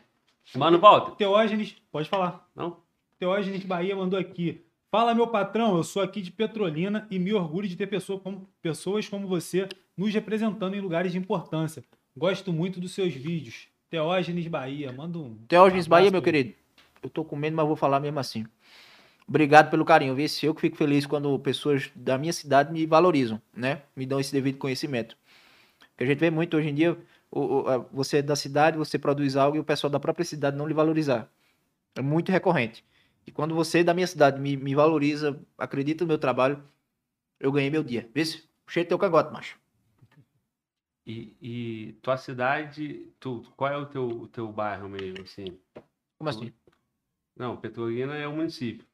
Mano, 0.54 0.78
volta. 0.78 1.10
Teógenes, 1.16 1.74
pode 1.90 2.08
falar. 2.08 2.48
Não? 2.54 2.76
Teógenes 3.18 3.64
Bahia 3.64 3.96
mandou 3.96 4.16
aqui. 4.16 4.60
Fala, 4.92 5.12
meu 5.12 5.26
patrão, 5.26 5.76
eu 5.76 5.82
sou 5.82 6.02
aqui 6.02 6.22
de 6.22 6.30
Petrolina 6.30 7.04
e 7.10 7.18
me 7.18 7.32
orgulho 7.34 7.66
de 7.66 7.74
ter 7.76 7.88
pessoa 7.88 8.20
como- 8.20 8.48
pessoas 8.62 9.08
como 9.08 9.26
você 9.26 9.68
nos 9.96 10.14
representando 10.14 10.76
em 10.76 10.80
lugares 10.80 11.10
de 11.10 11.18
importância. 11.18 11.82
Gosto 12.16 12.52
muito 12.52 12.78
dos 12.78 12.92
seus 12.92 13.12
vídeos. 13.14 13.71
Teógenes 13.92 14.48
Bahia, 14.48 14.90
manda 14.90 15.18
um. 15.18 15.36
Teógenes 15.46 15.86
um 15.86 15.90
Bahia, 15.90 16.10
meu 16.10 16.22
querido. 16.22 16.54
Eu 17.02 17.10
tô 17.10 17.22
com 17.22 17.36
medo, 17.36 17.54
mas 17.54 17.66
vou 17.66 17.76
falar 17.76 18.00
mesmo 18.00 18.18
assim. 18.18 18.46
Obrigado 19.28 19.68
pelo 19.68 19.84
carinho, 19.84 20.14
viu? 20.14 20.26
Se 20.30 20.46
eu 20.46 20.54
que 20.54 20.62
fico 20.62 20.78
feliz 20.78 21.04
quando 21.04 21.38
pessoas 21.38 21.90
da 21.94 22.16
minha 22.16 22.32
cidade 22.32 22.72
me 22.72 22.86
valorizam, 22.86 23.38
né? 23.54 23.82
Me 23.94 24.06
dão 24.06 24.18
esse 24.18 24.32
devido 24.32 24.56
conhecimento. 24.56 25.14
Porque 25.90 26.04
a 26.04 26.06
gente 26.06 26.18
vê 26.18 26.30
muito 26.30 26.56
hoje 26.56 26.70
em 26.70 26.74
dia, 26.74 26.96
você 27.92 28.16
é 28.16 28.22
da 28.22 28.34
cidade, 28.34 28.78
você 28.78 28.98
produz 28.98 29.36
algo 29.36 29.58
e 29.58 29.60
o 29.60 29.64
pessoal 29.64 29.90
da 29.90 30.00
própria 30.00 30.24
cidade 30.24 30.56
não 30.56 30.66
lhe 30.66 30.72
valorizar. 30.72 31.30
É 31.94 32.00
muito 32.00 32.32
recorrente. 32.32 32.82
E 33.26 33.30
quando 33.30 33.54
você 33.54 33.84
da 33.84 33.92
minha 33.92 34.06
cidade 34.06 34.40
me, 34.40 34.56
me 34.56 34.74
valoriza, 34.74 35.38
acredita 35.58 36.02
no 36.02 36.08
meu 36.08 36.18
trabalho, 36.18 36.62
eu 37.38 37.52
ganhei 37.52 37.68
meu 37.68 37.84
dia. 37.84 38.08
Vê 38.14 38.24
se? 38.24 38.42
Puxei 38.64 38.86
teu 38.86 38.98
cangote, 38.98 39.30
macho. 39.34 39.60
E, 41.04 41.36
e 41.40 41.92
tua 41.94 42.16
cidade, 42.16 43.12
tu, 43.18 43.42
qual 43.56 43.72
é 43.72 43.76
o 43.76 43.86
teu, 43.86 44.06
o 44.06 44.28
teu 44.28 44.52
bairro 44.52 44.88
mesmo, 44.88 45.22
assim? 45.22 45.58
Como 46.16 46.30
assim? 46.30 46.52
Não, 47.36 47.56
Petrolina 47.56 48.14
é 48.14 48.26
o 48.28 48.32
município, 48.36 48.86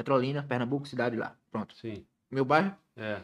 Petrolina, 0.00 0.42
Pernambuco, 0.42 0.88
cidade 0.88 1.14
lá. 1.14 1.36
Pronto. 1.50 1.76
sim. 1.76 2.06
Meu 2.30 2.42
bairro? 2.42 2.74
É. 2.96 3.22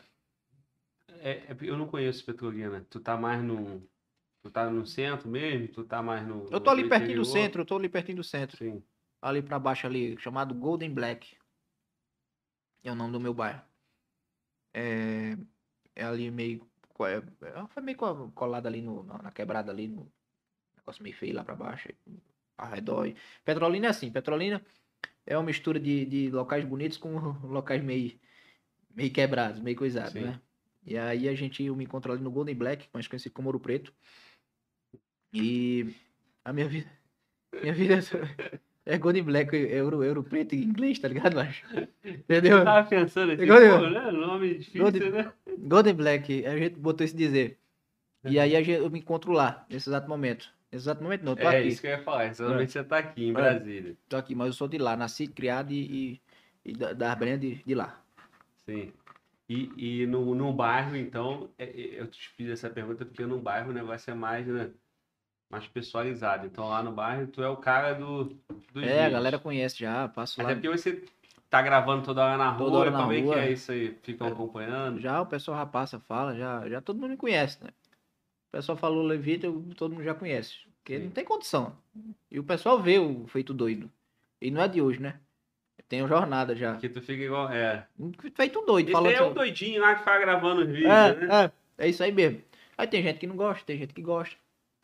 É, 1.20 1.31
é- 1.31 1.57
eu 1.62 1.76
não 1.78 1.86
conheço 1.86 2.25
Petrolina. 2.25 2.84
Tu 2.91 3.00
tá 3.00 3.16
mais 3.16 3.42
no. 3.42 3.81
Tu 4.42 4.50
tá 4.50 4.68
no 4.68 4.86
centro 4.86 5.26
mesmo? 5.26 5.68
Tu 5.68 5.84
tá 5.84 6.02
mais 6.02 6.26
no. 6.26 6.47
Eu 6.50 6.60
tô 6.60 6.68
ali 6.68 6.86
pertinho 6.86 7.16
do 7.20 7.25
centro, 7.25 7.62
eu 7.62 7.66
tô 7.66 7.76
ali 7.76 7.89
pertinho 7.89 8.18
do 8.18 8.25
centro. 8.25 8.58
Sim. 8.58 8.83
ali 9.23 9.41
pra 9.41 9.58
baixo 9.58 9.86
ali, 9.86 10.18
chamado 10.20 10.55
Golden 10.55 10.92
Black. 10.92 11.36
É 12.84 12.92
o 12.92 12.94
nome 12.94 13.12
do 13.12 13.20
meu 13.20 13.33
bairro. 13.33 13.62
É, 14.75 15.36
é 15.94 16.05
ali 16.05 16.31
meio. 16.31 16.68
É- 17.05 17.16
é- 17.42 17.66
Foi 17.68 17.83
meio 17.83 17.99
co- 17.99 18.31
colado 18.33 18.66
ali 18.66 18.81
no, 18.81 19.02
na 19.02 19.31
quebrada 19.33 19.70
ali, 19.73 19.89
no 19.89 20.10
negócio 20.76 21.02
meio 21.02 21.16
feio 21.16 21.34
lá 21.34 21.44
pra 21.44 21.57
baixo, 21.57 21.89
ao 22.57 22.70
redor. 22.70 23.12
Petrolina 23.44 23.89
é 23.89 23.91
assim, 23.91 24.10
Petrolina 24.10 24.65
é 25.26 25.36
uma 25.36 25.44
mistura 25.44 25.81
de, 25.81 26.07
de 26.07 26.31
locais 26.31 26.65
bonitos 26.65 26.97
com 26.97 27.10
locais 27.47 27.83
meio, 27.83 28.18
meio 28.94 29.12
quebrados, 29.12 29.60
meio 29.60 29.76
coisados, 29.76 30.15
né? 30.15 30.41
E 30.84 30.97
aí 30.97 31.28
a 31.28 31.34
gente, 31.34 31.65
eu 31.65 31.75
me 31.75 31.84
encontro 31.84 32.12
ali 32.12 32.23
no 32.23 32.31
Golden 32.31 32.55
Black, 32.55 32.89
mais 32.92 33.08
conhecido 33.08 33.34
como 33.34 33.49
Ouro 33.49 33.58
Preto. 33.58 33.92
E 35.34 35.92
a 36.44 36.52
minha 36.52 36.68
vida, 36.68 36.89
minha 37.60 37.75
vida 37.75 37.99
é 38.87 38.97
Golden 38.97 39.23
Black, 39.25 39.55
é 39.57 39.83
Ouro, 39.83 40.03
Ouro 40.07 40.23
Preto 40.23 40.55
em 40.55 40.63
inglês, 40.63 40.99
tá 40.99 41.09
ligado, 41.09 41.35
macho? 41.35 41.67
Entendeu? 42.05 42.59
Eu 42.59 42.65
tava 42.65 42.89
pensando 42.89 43.33
assim, 43.33 43.45
eu. 43.45 43.79
pô, 43.81 43.87
né? 43.91 44.11
Nome 44.13 44.55
difícil, 44.55 45.11
né? 45.13 45.33
Golden 45.59 45.95
Black, 45.95 46.47
a 46.47 46.57
gente 46.57 46.77
botou 46.79 47.05
esse 47.05 47.17
dizer. 47.17 47.59
E 48.25 48.39
aí 48.39 48.51
gente, 48.51 48.71
eu 48.71 48.91
me 48.91 48.99
encontro 49.01 49.33
lá, 49.33 49.67
nesse 49.69 49.89
exato 49.89 50.09
momento. 50.09 50.49
Nesse 50.73 50.85
exato 50.85 51.03
momento 51.03 51.23
não, 51.23 51.33
eu 51.33 51.37
tô 51.37 51.49
É 51.49 51.59
aqui. 51.59 51.69
isso 51.69 51.81
que 51.81 51.87
eu 51.87 51.91
ia 51.93 52.03
falar. 52.03 52.33
Geralmente 52.33 52.73
você 52.73 52.83
tá 52.85 52.99
aqui 52.99 53.25
em 53.25 53.31
É. 53.31 53.33
Brasília. 53.33 53.97
Tô 54.09 54.17
aqui, 54.17 54.35
mas 54.35 54.47
eu 54.49 54.53
sou 54.53 54.69
de 54.69 54.79
lá, 54.79 54.97
nasci, 54.97 55.27
criado 55.27 55.73
e, 55.73 56.21
e, 56.65 56.71
e 56.71 56.73
da, 56.73 56.93
da 56.93 57.15
Brenha 57.15 57.39
de, 57.39 57.63
de 57.65 57.75
lá. 57.75 58.01
Sim. 58.69 58.93
E, 59.49 60.03
e 60.03 60.07
no, 60.07 60.35
no 60.35 60.53
bairro, 60.53 60.97
então, 60.97 61.49
é- 61.57 61.65
é- 61.67 62.01
eu 62.01 62.07
te 62.09 62.29
fiz 62.31 62.51
essa 62.51 62.69
pergunta 62.69 63.05
porque 63.05 63.25
no 63.25 63.39
bairro 63.39 63.71
o 63.71 63.75
negócio 63.75 64.11
é 64.11 64.15
mais, 64.15 64.45
né, 64.47 64.71
mais 65.50 65.66
pessoalizado. 65.66 66.47
Então 66.47 66.68
lá 66.68 66.83
no 66.83 66.92
bairro 66.92 67.26
tu 67.28 67.42
é 67.42 67.49
o 67.49 67.57
cara 67.57 67.94
do, 67.94 68.25
dos 68.73 68.83
É, 68.83 69.05
a 69.07 69.10
galera 69.10 69.39
conhece 69.39 69.78
já, 69.78 70.08
passo 70.08 70.41
lá. 70.41 70.47
Até 70.50 70.55
porque 70.55 70.68
você 70.68 71.05
tá 71.49 71.62
gravando 71.62 72.05
toda 72.05 72.25
hora 72.25 72.36
na 72.36 72.55
Toda 72.55 72.70
rua, 72.70 72.78
hora 72.81 72.91
na 72.91 72.99
como 73.00 73.12
é 73.12 73.23
que 73.23 73.33
é 73.33 73.52
isso 73.52 73.73
aí? 73.73 73.97
Ficam 74.02 74.26
É. 74.28 74.31
acompanhando? 74.33 75.00
Já 75.00 75.20
o 75.20 75.26
pessoal 75.26 75.58
já 75.58 75.66
passa, 75.66 76.00
fala, 76.00 76.34
já, 76.36 76.68
já 76.68 76.81
todo 76.81 76.99
mundo 76.99 77.10
me 77.10 77.16
conhece, 77.16 77.62
né? 77.62 77.70
O 78.49 78.57
pessoal 78.57 78.76
falou 78.76 79.02
Levita, 79.02 79.49
todo 79.76 79.92
mundo 79.92 80.05
já 80.05 80.15
conhece. 80.15 80.55
Porque 80.78 80.99
Sim. 80.99 81.05
não 81.05 81.10
tem 81.10 81.25
condição. 81.25 81.76
E 82.31 82.39
o 82.39 82.44
pessoal 82.44 82.81
vê 82.81 82.99
o 82.99 83.26
feito 83.26 83.52
doido. 83.52 83.91
E 84.41 84.50
não 84.50 84.62
é 84.62 84.68
de 84.68 84.81
hoje, 84.81 85.00
né? 85.00 85.18
Tem 85.89 86.07
jornada 86.07 86.55
já. 86.57 86.76
Que 86.76 86.89
tu 86.89 87.00
fica 87.00 87.23
igual. 87.23 87.49
É. 87.50 87.86
Feito 88.34 88.60
doido, 88.62 88.89
Esse 88.91 89.07
aí 89.07 89.15
é 89.15 89.23
o 89.23 89.33
doidinho 89.33 89.81
lá 89.81 89.94
que 89.94 90.00
fica 90.00 90.18
gravando 90.18 90.62
os 90.62 90.66
vídeos, 90.68 90.91
É, 90.91 91.15
né? 91.15 91.52
é, 91.78 91.84
é 91.86 91.89
isso 91.89 92.02
aí 92.02 92.10
mesmo. 92.10 92.42
Aí 92.76 92.86
tem 92.89 93.02
gente 93.02 93.18
que 93.20 93.26
não 93.26 93.36
gosta, 93.36 93.65
tem 93.65 93.78
gente 93.78 93.94
que 93.94 94.02
gosta. 94.02 94.34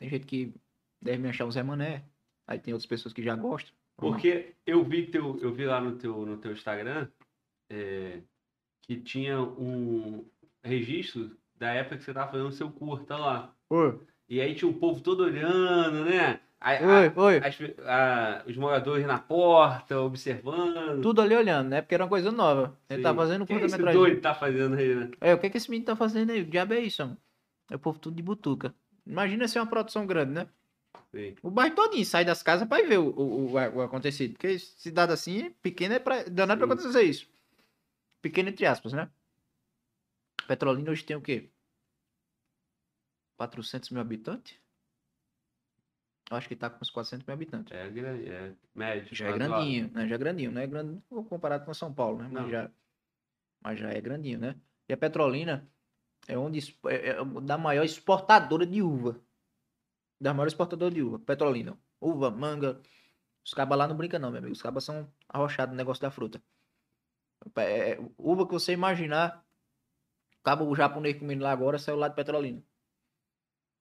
Tem 0.02 0.10
gente 0.10 0.26
que 0.26 0.52
deve 1.00 1.18
me 1.18 1.28
achar 1.28 1.44
um 1.44 1.50
Zé 1.52 1.62
Mané. 1.62 2.02
Aí 2.44 2.58
tem 2.58 2.74
outras 2.74 2.88
pessoas 2.88 3.14
que 3.14 3.22
já 3.22 3.36
gostam. 3.36 3.72
Porque 3.96 4.52
eu 4.66 4.82
vi 4.82 5.06
teu, 5.06 5.38
eu 5.40 5.52
vi 5.54 5.64
lá 5.64 5.80
no 5.80 5.92
teu, 5.92 6.26
no 6.26 6.36
teu 6.38 6.50
Instagram 6.50 7.06
é, 7.70 8.18
que 8.82 8.96
tinha 8.96 9.40
um 9.40 10.24
registro 10.64 11.36
da 11.54 11.72
época 11.72 11.98
que 11.98 12.02
você 12.02 12.12
tava 12.12 12.32
fazendo 12.32 12.48
o 12.48 12.52
seu 12.52 12.68
curta 12.68 13.16
lá. 13.16 13.54
Oi, 13.70 14.00
E 14.28 14.40
aí 14.40 14.56
tinha 14.56 14.68
o 14.68 14.74
povo 14.74 15.00
todo 15.00 15.22
olhando, 15.22 16.04
né? 16.04 16.40
A- 16.60 16.70
a- 16.72 17.00
oi, 17.02 17.12
oi. 17.14 17.36
as- 17.38 17.58
a- 17.86 18.42
os 18.48 18.56
moradores 18.56 19.06
na 19.06 19.20
porta, 19.20 20.00
observando. 20.00 21.00
Tudo 21.00 21.20
ali 21.22 21.36
olhando, 21.36 21.68
né? 21.68 21.80
Porque 21.80 21.94
era 21.94 22.02
uma 22.02 22.10
coisa 22.10 22.32
nova. 22.32 22.76
Ele 22.90 22.98
Sim. 22.98 23.02
tá 23.04 23.14
fazendo 23.14 23.42
O 23.42 23.46
que 23.46 23.52
esse 23.52 23.60
curta-metragem. 23.62 24.00
doido 24.00 24.20
tá 24.20 24.34
fazendo 24.34 24.74
aí, 24.74 24.94
né? 24.96 25.10
É, 25.20 25.32
o 25.32 25.38
que, 25.38 25.48
que 25.48 25.58
esse 25.58 25.70
menino 25.70 25.86
tá 25.86 25.94
fazendo 25.94 26.30
aí? 26.30 26.40
O 26.42 26.46
diabo 26.46 26.74
é 26.74 26.80
isso, 26.80 27.02
mano. 27.04 27.16
É 27.70 27.76
o 27.76 27.78
povo 27.78 28.00
tudo 28.00 28.16
de 28.16 28.22
butuca. 28.22 28.74
Imagina 29.06 29.48
ser 29.48 29.58
uma 29.58 29.66
produção 29.66 30.06
grande, 30.06 30.32
né? 30.32 30.48
Sim. 31.10 31.34
O 31.42 31.50
bairro 31.50 31.74
todinho 31.74 32.04
sai 32.06 32.24
das 32.24 32.42
casas 32.42 32.66
pra 32.66 32.80
ir 32.80 32.88
ver 32.88 32.98
o, 32.98 33.08
o, 33.10 33.46
o, 33.46 33.52
o 33.52 33.82
acontecido. 33.82 34.32
Porque 34.32 34.58
cidade 34.58 35.12
assim, 35.12 35.50
pequena 35.62 35.96
é 35.96 35.98
pra. 35.98 36.22
Danado 36.24 36.58
pra 36.58 36.66
Sim. 36.66 36.72
acontecer 36.72 37.02
isso. 37.02 37.28
Pequena 38.20 38.50
entre 38.50 38.64
aspas, 38.64 38.92
né? 38.92 39.10
Petrolina 40.46 40.90
hoje 40.90 41.04
tem 41.04 41.16
o 41.16 41.20
quê? 41.20 41.50
400 43.36 43.90
mil 43.90 44.00
habitantes? 44.00 44.56
Eu 46.30 46.36
acho 46.36 46.48
que 46.48 46.56
tá 46.56 46.70
com 46.70 46.78
uns 46.80 46.90
400 46.90 47.26
mil 47.26 47.34
habitantes. 47.34 47.72
É, 47.72 47.88
grande, 47.90 48.30
é 48.30 48.52
médio. 48.74 49.14
Já 49.14 49.28
é 49.28 49.32
grandinho, 49.34 49.90
né? 49.92 50.08
Já 50.08 50.14
é 50.14 50.18
grandinho, 50.18 50.52
não 50.52 50.60
é 50.62 50.66
grande 50.66 51.02
comparado 51.28 51.64
com 51.64 51.74
São 51.74 51.92
Paulo, 51.92 52.18
né? 52.18 52.28
Mas 52.30 52.42
Não. 52.44 52.50
já, 52.50 52.70
mas 53.60 53.78
já 53.78 53.90
é 53.90 54.00
grandinho, 54.00 54.38
né? 54.38 54.56
E 54.88 54.92
a 54.92 54.96
Petrolina 54.96 55.68
é 56.28 56.36
onde 56.38 56.58
es- 56.58 56.74
é, 56.86 57.10
é 57.10 57.24
da 57.42 57.58
maior 57.58 57.84
exportadora 57.84 58.66
de 58.66 58.82
uva. 58.82 59.20
Da 60.20 60.32
maior 60.32 60.46
exportadora 60.46 60.94
de 60.94 61.02
uva, 61.02 61.18
Petrolina. 61.18 61.76
Uva, 62.00 62.30
manga. 62.30 62.80
Os 63.44 63.54
cabas 63.54 63.78
lá 63.78 63.88
não 63.88 63.96
brincam 63.96 64.20
não, 64.20 64.30
meu 64.30 64.38
amigo. 64.38 64.52
Os 64.52 64.62
cabas 64.62 64.84
são 64.84 65.08
arrochados 65.28 65.72
no 65.72 65.76
negócio 65.76 66.02
da 66.02 66.10
fruta. 66.10 66.42
É, 67.56 67.92
é, 67.92 67.98
uva 68.18 68.46
que 68.46 68.52
você 68.52 68.72
imaginar, 68.72 69.44
cabo 70.44 70.64
o 70.66 70.74
japonês 70.76 71.18
comendo 71.18 71.42
lá 71.44 71.52
agora 71.52 71.78
saiu 71.78 71.96
lá 71.98 72.08
de 72.08 72.14
Petrolina. 72.14 72.62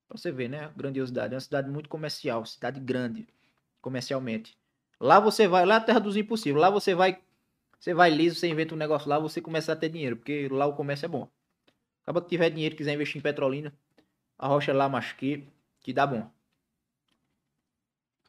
Pra 0.07 0.17
você 0.17 0.31
ver, 0.31 0.49
né? 0.49 0.65
A 0.65 0.69
grandiosidade. 0.69 1.33
É 1.33 1.37
uma 1.37 1.41
cidade 1.41 1.69
muito 1.69 1.89
comercial, 1.89 2.45
cidade 2.45 2.79
grande, 2.79 3.27
comercialmente. 3.81 4.57
Lá 4.99 5.19
você 5.19 5.47
vai, 5.47 5.65
lá 5.65 5.75
é 5.75 5.77
a 5.77 5.81
terra 5.81 5.99
dos 5.99 6.15
impossíveis. 6.17 6.61
Lá 6.61 6.69
você 6.69 6.93
vai, 6.93 7.21
você 7.79 7.93
vai 7.93 8.09
liso, 8.11 8.35
você 8.39 8.47
inventa 8.49 8.75
um 8.75 8.77
negócio 8.77 9.09
lá, 9.09 9.19
você 9.19 9.41
começa 9.41 9.73
a 9.73 9.75
ter 9.75 9.89
dinheiro, 9.89 10.17
porque 10.17 10.47
lá 10.49 10.65
o 10.65 10.75
comércio 10.75 11.05
é 11.05 11.09
bom. 11.09 11.29
Acaba 12.11 12.21
que 12.23 12.29
tiver 12.29 12.49
dinheiro, 12.49 12.75
quiser 12.75 12.93
investir 12.93 13.19
em 13.19 13.21
Petrolina, 13.21 13.73
a 14.37 14.45
rocha 14.45 14.73
lá, 14.73 14.89
mas 14.89 15.13
que, 15.13 15.47
dá 15.93 16.05
bom. 16.05 16.29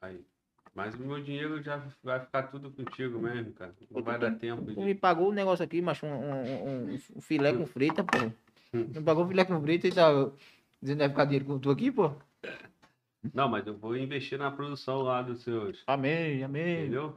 Aí. 0.01 0.25
Mas 0.73 0.95
o 0.95 0.99
meu 0.99 1.21
dinheiro 1.21 1.61
já 1.61 1.83
vai 2.01 2.21
ficar 2.21 2.45
tudo 2.45 2.71
contigo 2.71 3.19
mesmo, 3.19 3.53
cara. 3.53 3.75
Não 3.91 4.01
vai 4.01 4.17
dar 4.21 4.31
tempo 4.39 4.63
Tu 4.67 4.71
de. 4.71 4.85
me 4.85 4.95
pagou 4.95 5.31
o 5.31 5.33
negócio 5.33 5.65
aqui, 5.65 5.83
mas 5.83 6.01
um, 6.01 6.07
um, 6.07 6.69
um- 6.93 6.99
um 7.17 7.21
filé 7.21 7.53
com 7.53 7.67
frita, 7.67 8.05
pô. 8.05 8.19
Me 8.73 9.03
pagou 9.03 9.27
filé 9.27 9.45
com 9.45 9.61
frita 9.61 9.89
e 9.89 9.93
tá 9.93 10.11
dizendo 10.81 10.99
que 10.99 11.03
vai 11.03 11.09
ficar 11.09 11.25
dinheiro 11.25 11.45
com 11.45 11.59
tu 11.59 11.69
aqui, 11.69 11.91
pô. 11.91 12.13
Não, 13.35 13.49
mas 13.49 13.67
eu 13.67 13.77
vou 13.77 13.97
investir 13.97 14.39
na 14.39 14.51
produção 14.53 15.03
lá 15.03 15.23
dos 15.23 15.43
seus. 15.43 15.83
Amém, 15.89 16.45
amém, 16.45 16.83
Entendeu? 16.83 17.17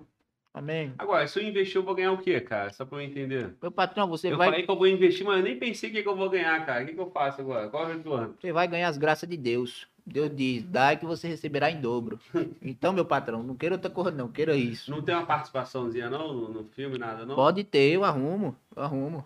Amém. 0.55 0.93
Agora, 0.97 1.27
se 1.27 1.39
eu 1.39 1.43
investir, 1.43 1.75
eu 1.77 1.83
vou 1.83 1.93
ganhar 1.93 2.11
o 2.11 2.17
quê, 2.17 2.39
cara? 2.39 2.71
Só 2.71 2.85
pra 2.85 2.97
eu 2.97 3.01
entender. 3.01 3.53
Meu 3.61 3.71
patrão, 3.71 4.07
você 4.07 4.31
eu 4.31 4.37
vai, 4.37 4.49
falei 4.49 4.63
que 4.63 4.71
eu 4.71 4.77
vou 4.77 4.87
investir, 4.87 5.25
mas 5.25 5.37
eu 5.37 5.43
nem 5.43 5.59
pensei 5.59 5.89
o 5.89 5.93
que, 5.93 6.01
que 6.01 6.07
eu 6.07 6.15
vou 6.15 6.29
ganhar, 6.29 6.65
cara. 6.65 6.83
O 6.83 6.87
que, 6.87 6.93
que 6.93 6.99
eu 6.99 7.11
faço 7.11 7.41
agora? 7.41 7.69
Qual 7.69 7.83
é 7.83 7.93
o 7.93 7.97
retorno? 7.97 8.35
você 8.39 8.51
vai 8.51 8.67
ganhar 8.67 8.87
as 8.87 8.97
graças 8.97 9.27
de 9.27 9.37
Deus. 9.37 9.87
Deus 10.05 10.29
diz, 10.35 10.63
dai 10.63 10.97
que 10.97 11.05
você 11.05 11.27
receberá 11.27 11.71
em 11.71 11.81
dobro. 11.81 12.19
Então, 12.61 12.93
meu 12.93 13.05
patrão, 13.05 13.41
não 13.43 13.55
queira 13.55 13.75
outra 13.75 13.89
coisa 13.89 14.11
não, 14.11 14.27
queira 14.27 14.55
isso. 14.55 14.91
Não 14.91 15.01
tem 15.01 15.15
uma 15.15 15.25
participaçãozinha, 15.25 16.09
não, 16.09 16.33
no, 16.33 16.49
no 16.49 16.63
filme, 16.65 16.97
nada, 16.97 17.25
não? 17.25 17.35
Pode 17.35 17.63
ter, 17.63 17.91
eu 17.91 18.03
arrumo, 18.03 18.55
eu 18.75 18.83
arrumo. 18.83 19.25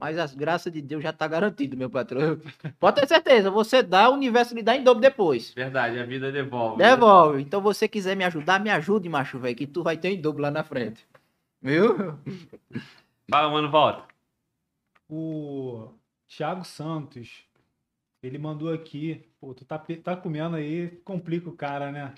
Mas 0.00 0.16
as 0.16 0.32
graças 0.34 0.72
de 0.72 0.80
Deus 0.80 1.02
já 1.02 1.12
tá 1.12 1.26
garantido, 1.26 1.76
meu 1.76 1.90
patrão. 1.90 2.40
Pode 2.78 3.00
ter 3.00 3.08
certeza, 3.08 3.50
você 3.50 3.82
dá, 3.82 4.08
o 4.08 4.14
universo 4.14 4.54
lhe 4.54 4.62
dá 4.62 4.76
em 4.76 4.84
dobro 4.84 5.00
depois. 5.00 5.52
Verdade, 5.52 5.98
a 5.98 6.06
vida 6.06 6.30
devolve. 6.30 6.78
né? 6.78 6.90
Devolve. 6.90 7.42
Então, 7.42 7.60
você 7.60 7.88
quiser 7.88 8.16
me 8.16 8.24
ajudar, 8.24 8.60
me 8.60 8.70
ajude, 8.70 9.08
macho, 9.08 9.38
velho, 9.38 9.56
que 9.56 9.66
tu 9.66 9.82
vai 9.82 9.96
ter 9.96 10.10
em 10.10 10.20
dobro 10.20 10.42
lá 10.42 10.50
na 10.50 10.62
frente. 10.62 11.04
Viu? 11.60 12.16
Fala, 13.28 13.50
mano, 13.50 13.70
volta. 13.70 14.04
O 15.08 15.88
Thiago 16.28 16.64
Santos, 16.64 17.44
ele 18.22 18.38
mandou 18.38 18.72
aqui. 18.72 19.24
Pô, 19.40 19.52
tu 19.52 19.64
tá, 19.64 19.82
tá 20.02 20.16
comendo 20.16 20.56
aí, 20.56 20.88
complica 21.04 21.48
o 21.48 21.56
cara, 21.56 21.90
né? 21.90 22.14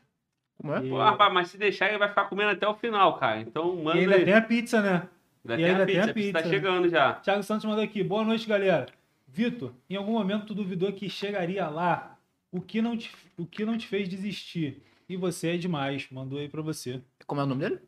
Como 0.57 0.73
é? 0.75 0.85
E, 0.85 0.91
Pô, 0.91 0.99
rapaz, 0.99 1.33
mas 1.33 1.49
se 1.49 1.59
deixar, 1.59 1.89
ele 1.89 1.99
vai 1.99 2.09
ficar 2.09 2.27
comendo 2.27 2.51
até 2.51 2.69
o 2.69 2.75
final, 2.75 3.19
cara. 3.19 3.41
Então, 3.41 3.75
e 3.75 3.83
manda 3.83 3.99
ainda 3.99 4.15
aí. 4.17 4.25
tem 4.25 4.35
a 4.35 4.43
pizza, 4.43 4.81
né? 4.81 5.09
Ainda 5.45 5.59
e 5.59 5.65
tem 5.65 5.67
ainda 5.67 5.83
a 5.83 5.87
tem 5.87 5.97
pizza, 5.97 6.03
a 6.03 6.11
a 6.11 6.15
pizza 6.15 6.33
tá 6.33 6.43
pizza. 6.43 6.49
chegando 6.49 6.89
já. 6.89 7.15
Thiago 7.21 7.43
Santos 7.43 7.65
mandou 7.65 7.85
aqui. 7.85 8.03
Boa 8.03 8.25
noite, 8.25 8.47
galera. 8.47 8.87
Vitor, 9.29 9.75
em 9.89 9.97
algum 9.97 10.13
momento 10.13 10.47
tu 10.47 10.55
duvidou 10.55 10.93
que 10.93 11.09
chegaria 11.09 11.69
lá. 11.69 12.19
O 12.51 12.61
que 12.61 12.81
não 12.81 12.97
te, 12.97 13.11
o 13.37 13.47
que 13.47 13.65
não 13.65 13.77
te 13.77 13.87
fez 13.87 14.09
desistir? 14.09 14.83
E 15.09 15.17
você 15.17 15.55
é 15.55 15.57
demais. 15.57 16.09
Mandou 16.11 16.39
aí 16.39 16.49
pra 16.49 16.63
você. 16.63 17.03
Como 17.27 17.41
é 17.41 17.45
o 17.45 17.47
nome 17.47 17.63
dele? 17.69 17.81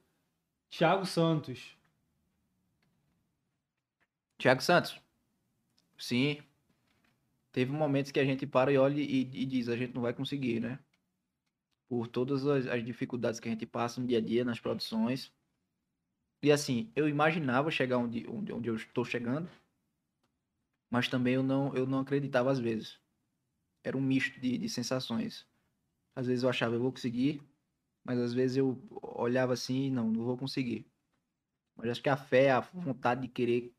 Thiago 0.70 1.06
Santos. 1.06 1.76
Tiago 4.38 4.62
Santos. 4.62 5.00
Sim. 5.98 6.38
Teve 7.52 7.72
momentos 7.72 8.12
que 8.12 8.20
a 8.20 8.24
gente 8.24 8.46
para 8.46 8.70
e 8.72 8.76
olha 8.76 9.00
e, 9.00 9.20
e 9.20 9.46
diz, 9.46 9.68
a 9.68 9.76
gente 9.76 9.94
não 9.94 10.02
vai 10.02 10.12
conseguir, 10.12 10.60
né? 10.60 10.78
Por 11.88 12.06
todas 12.08 12.46
as, 12.46 12.66
as 12.66 12.84
dificuldades 12.84 13.40
que 13.40 13.48
a 13.48 13.52
gente 13.52 13.64
passa 13.64 14.00
no 14.00 14.06
dia 14.06 14.18
a 14.18 14.20
dia, 14.20 14.44
nas 14.44 14.60
produções. 14.60 15.32
E 16.42 16.52
assim, 16.52 16.90
eu 16.94 17.08
imaginava 17.08 17.70
chegar 17.70 17.98
onde, 17.98 18.26
onde, 18.28 18.52
onde 18.52 18.68
eu 18.68 18.76
estou 18.76 19.04
chegando, 19.04 19.48
mas 20.90 21.08
também 21.08 21.34
eu 21.34 21.42
não, 21.42 21.74
eu 21.74 21.86
não 21.86 22.00
acreditava 22.00 22.50
às 22.50 22.58
vezes. 22.58 22.98
Era 23.82 23.96
um 23.96 24.00
misto 24.00 24.40
de, 24.40 24.58
de 24.58 24.68
sensações. 24.68 25.46
Às 26.14 26.26
vezes 26.26 26.42
eu 26.42 26.50
achava, 26.50 26.74
eu 26.74 26.80
vou 26.80 26.92
conseguir, 26.92 27.42
mas 28.04 28.18
às 28.18 28.32
vezes 28.32 28.56
eu 28.56 28.80
olhava 29.02 29.52
assim, 29.52 29.90
não, 29.90 30.10
não 30.10 30.24
vou 30.24 30.36
conseguir. 30.36 30.86
Mas 31.76 31.90
acho 31.90 32.02
que 32.02 32.08
a 32.08 32.16
fé, 32.16 32.50
a 32.50 32.60
vontade 32.60 33.22
de 33.22 33.28
querer 33.28 33.74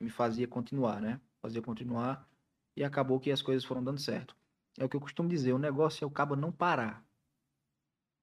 me 0.00 0.08
fazia 0.08 0.46
continuar, 0.46 1.00
né? 1.00 1.20
Fazia 1.40 1.60
continuar 1.60 2.28
e 2.76 2.84
acabou 2.84 3.20
que 3.20 3.30
as 3.30 3.42
coisas 3.42 3.64
foram 3.64 3.82
dando 3.82 4.00
certo. 4.00 4.36
É 4.78 4.84
o 4.84 4.88
que 4.88 4.96
eu 4.96 5.00
costumo 5.00 5.28
dizer, 5.28 5.52
o 5.52 5.58
negócio 5.58 6.04
é 6.04 6.06
o 6.06 6.10
cabo 6.10 6.36
não 6.36 6.52
parar. 6.52 7.04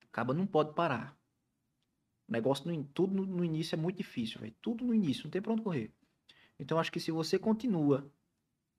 O 0.06 0.10
cabo 0.12 0.34
não 0.34 0.46
pode 0.46 0.74
parar. 0.74 1.18
O 2.34 2.36
negócio, 2.36 2.70
no, 2.72 2.84
tudo 2.86 3.14
no, 3.14 3.26
no 3.26 3.46
início 3.46 3.76
é 3.76 3.78
muito 3.78 3.98
difícil, 3.98 4.40
velho. 4.42 4.54
Tudo 4.62 4.84
no 4.84 4.94
início, 4.94 5.26
não 5.26 5.32
tem 5.32 5.42
pra 5.42 5.54
onde 5.54 5.62
correr. 5.62 5.92
Então 6.60 6.80
acho 6.80 6.92
que 6.92 7.00
se 7.00 7.12
você 7.12 7.38
continua, 7.38 8.10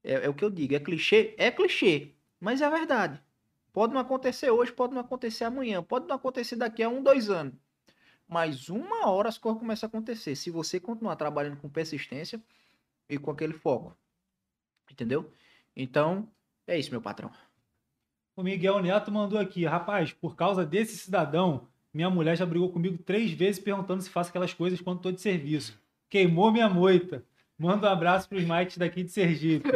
é, 0.03 0.27
é 0.27 0.29
o 0.29 0.35
que 0.35 0.45
eu 0.45 0.51
digo, 0.51 0.75
é 0.75 0.81
clichê? 0.81 1.35
É 1.39 1.51
clichê, 1.51 2.13
mas 2.41 2.61
é 2.61 2.69
verdade. 2.69 3.23
Pode 3.73 3.93
não 3.93 4.01
acontecer 4.01 4.51
hoje, 4.51 4.73
pode 4.73 4.95
não 4.95 5.01
acontecer 5.01 5.45
amanhã, 5.45 5.83
pode 5.83 6.07
não 6.07 6.17
acontecer 6.17 6.57
daqui 6.57 6.83
a 6.83 6.89
um, 6.89 7.03
dois 7.03 7.31
anos. 7.31 7.55
Mas 8.27 8.69
uma 8.69 9.09
hora 9.09 9.29
as 9.29 9.39
coisas 9.39 9.61
começam 9.61 9.87
a 9.87 9.89
acontecer. 9.89 10.35
Se 10.35 10.51
você 10.51 10.81
continuar 10.81 11.17
trabalhando 11.17 11.57
com 11.59 11.69
persistência, 11.69 12.43
e 13.09 13.19
com 13.19 13.31
aquele 13.31 13.53
foco. 13.53 13.97
Entendeu? 14.91 15.31
Então, 15.75 16.29
é 16.67 16.79
isso, 16.79 16.91
meu 16.91 17.01
patrão. 17.01 17.31
O 18.37 18.43
Miguel 18.43 18.81
Neto 18.81 19.11
mandou 19.11 19.39
aqui. 19.39 19.65
Rapaz, 19.65 20.13
por 20.13 20.37
causa 20.37 20.65
desse 20.65 20.97
cidadão, 20.97 21.69
minha 21.95 22.11
mulher 22.11 22.37
já 22.37 22.45
brigou 22.45 22.71
comigo 22.71 22.99
três 22.99 23.31
vezes 23.31 23.61
perguntando 23.63 24.03
se 24.03 24.11
faço 24.11 24.29
aquelas 24.31 24.53
coisas 24.53 24.81
quando 24.81 25.01
tô 25.01 25.13
de 25.13 25.21
serviço. 25.21 25.81
Queimou 26.11 26.51
minha 26.53 26.69
moita. 26.69 27.25
Manda 27.57 27.89
um 27.89 27.93
abraço 27.93 28.29
pros 28.29 28.43
Mites 28.45 28.77
daqui 28.77 29.03
de 29.05 29.11
Sergipe. 29.13 29.69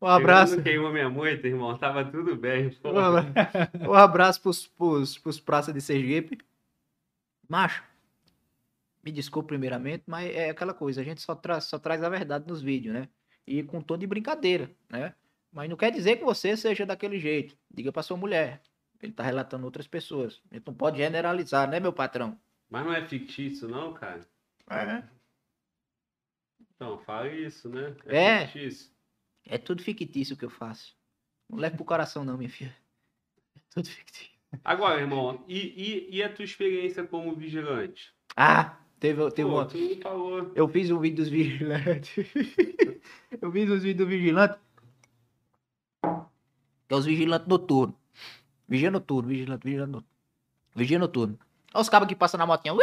Um 0.00 0.06
abraço. 0.06 0.50
Chegando, 0.52 0.64
Queimou 0.64 0.92
minha 0.92 1.08
moita, 1.08 1.46
irmão. 1.46 1.76
Tava 1.78 2.04
tudo 2.04 2.36
bem. 2.36 2.70
pô. 2.70 2.90
Um 2.92 2.98
abra- 2.98 3.32
abraço 3.96 4.40
pros, 4.42 4.66
pros, 4.66 5.18
pros 5.18 5.40
praças 5.40 5.72
de 5.74 5.80
Sergipe. 5.80 6.38
Macho, 7.48 7.82
me 9.04 9.10
desculpe 9.10 9.48
primeiramente, 9.48 10.04
mas 10.06 10.30
é 10.34 10.50
aquela 10.50 10.74
coisa, 10.74 11.00
a 11.00 11.04
gente 11.04 11.22
só, 11.22 11.34
traz 11.34 11.64
só 11.64 11.78
traz 11.78 12.02
a 12.02 12.08
verdade 12.10 12.44
nos 12.46 12.60
vídeos, 12.60 12.94
né? 12.94 13.08
E 13.46 13.62
com 13.62 13.80
tom 13.80 13.96
de 13.96 14.06
brincadeira, 14.06 14.70
né? 14.90 15.14
Mas 15.50 15.70
não 15.70 15.76
quer 15.76 15.90
dizer 15.90 16.16
que 16.16 16.24
você 16.24 16.54
seja 16.56 16.84
daquele 16.84 17.18
jeito. 17.18 17.56
Diga 17.70 17.90
pra 17.90 18.02
sua 18.02 18.16
mulher. 18.18 18.60
Ele 19.00 19.12
tá 19.12 19.22
relatando 19.22 19.64
outras 19.64 19.86
pessoas. 19.86 20.40
A 20.50 20.54
gente 20.54 20.66
não 20.66 20.74
pode 20.74 20.98
generalizar, 20.98 21.68
né, 21.68 21.78
meu 21.78 21.92
patrão? 21.92 22.38
Mas 22.68 22.84
não 22.84 22.92
é 22.92 23.06
fictício, 23.06 23.68
não, 23.68 23.94
cara? 23.94 24.20
É. 24.70 25.02
Então, 26.74 26.98
fala 26.98 27.28
isso, 27.28 27.68
né? 27.68 27.94
É. 28.06 28.46
fictício. 28.46 28.90
É 29.46 29.56
tudo 29.56 29.82
fictício 29.82 30.34
o 30.34 30.38
que 30.38 30.44
eu 30.44 30.50
faço. 30.50 30.96
Não 31.48 31.58
leve 31.58 31.76
pro 31.76 31.84
coração, 31.84 32.24
não, 32.24 32.36
minha 32.36 32.50
filha. 32.50 32.76
É 33.56 33.60
tudo 33.70 33.88
fictício. 33.88 34.38
Agora, 34.64 35.00
irmão, 35.00 35.44
e, 35.46 35.58
e, 35.58 36.16
e 36.16 36.22
a 36.22 36.32
tua 36.32 36.44
experiência 36.44 37.04
como 37.06 37.34
vigilante? 37.34 38.14
Ah, 38.36 38.78
teve, 38.98 39.30
teve 39.30 39.48
Pô, 39.48 39.62
uma. 39.62 40.52
Eu 40.54 40.68
fiz 40.68 40.90
um 40.90 40.98
vídeo 40.98 41.16
dos 41.16 41.28
vigilantes. 41.28 42.26
eu 43.40 43.52
fiz 43.52 43.70
uns 43.70 43.82
vídeos 43.82 43.96
dos 43.96 44.08
vigilantes. 44.08 44.58
Que 46.02 46.94
é 46.94 46.96
os 46.96 47.04
vigilantes 47.04 47.48
noturnos. 47.48 47.96
Vigia 48.68 48.90
noturno, 48.90 49.28
vigilante, 49.28 49.64
vigilante 49.64 49.90
noturno. 49.92 50.08
Vigia 50.74 50.98
noturno. 50.98 51.38
Olha 51.74 51.82
os 51.82 51.88
cabos 51.88 52.08
que 52.08 52.14
passam 52.14 52.38
na 52.38 52.46
motinha. 52.46 52.74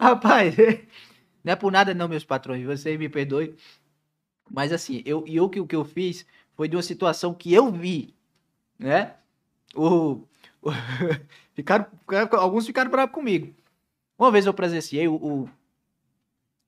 Rapaz, 0.00 0.56
não 1.44 1.52
é 1.52 1.56
por 1.56 1.70
nada 1.72 1.94
não, 1.94 2.08
meus 2.08 2.24
patrões. 2.24 2.64
Vocês 2.64 2.98
me 2.98 3.08
perdoem. 3.08 3.54
Mas 4.50 4.72
assim, 4.72 5.02
eu, 5.04 5.24
e 5.26 5.40
o 5.40 5.48
que 5.48 5.74
eu 5.76 5.84
fiz 5.84 6.26
foi 6.54 6.68
de 6.68 6.76
uma 6.76 6.82
situação 6.82 7.32
que 7.34 7.52
eu 7.52 7.70
vi, 7.70 8.14
né? 8.78 9.14
O, 9.74 10.24
o- 10.60 10.70
ficaram, 11.54 11.86
alguns 12.32 12.66
ficaram 12.66 12.90
bravos 12.90 13.14
comigo. 13.14 13.54
Uma 14.18 14.30
vez 14.30 14.46
eu 14.46 14.54
presenciei 14.54 15.08
o, 15.08 15.14
o, 15.14 15.48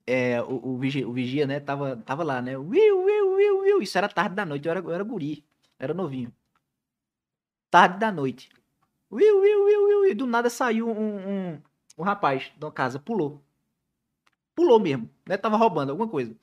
é, 0.07 0.41
o, 0.43 0.71
o, 0.75 0.79
vigia, 0.79 1.07
o 1.09 1.13
vigia, 1.13 1.47
né? 1.47 1.61
Tava, 1.61 1.97
tava 1.97 2.25
lá, 2.25 2.41
né? 2.41 2.53
Isso 3.81 3.99
era 3.99 4.09
tarde 4.09 4.35
da 4.35 4.47
noite, 4.47 4.67
eu 4.67 4.71
era, 4.71 4.81
eu 4.81 4.93
era 4.93 5.05
guri. 5.05 5.45
Era 5.85 5.93
novinho. 5.93 6.33
Tarde 7.71 7.99
da 7.99 8.11
noite. 8.11 8.49
Will, 9.13 9.39
will, 9.39 9.65
will, 9.65 9.85
will, 9.85 10.07
e 10.07 10.15
do 10.15 10.25
nada 10.25 10.49
saiu 10.49 10.89
um, 10.89 11.19
um, 11.19 11.63
um 11.99 12.03
rapaz 12.03 12.51
da 12.57 12.71
casa, 12.71 12.99
pulou. 12.99 13.45
Pulou 14.55 14.81
mesmo, 14.81 15.11
né? 15.27 15.37
Tava 15.37 15.59
roubando 15.59 15.91
alguma 15.91 16.09
coisa. 16.09 16.35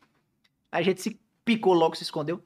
A 0.72 0.84
gente 0.84 1.02
se 1.02 1.20
picou 1.44 1.74
logo, 1.74 1.96
se 1.96 2.04
escondeu. 2.04 2.44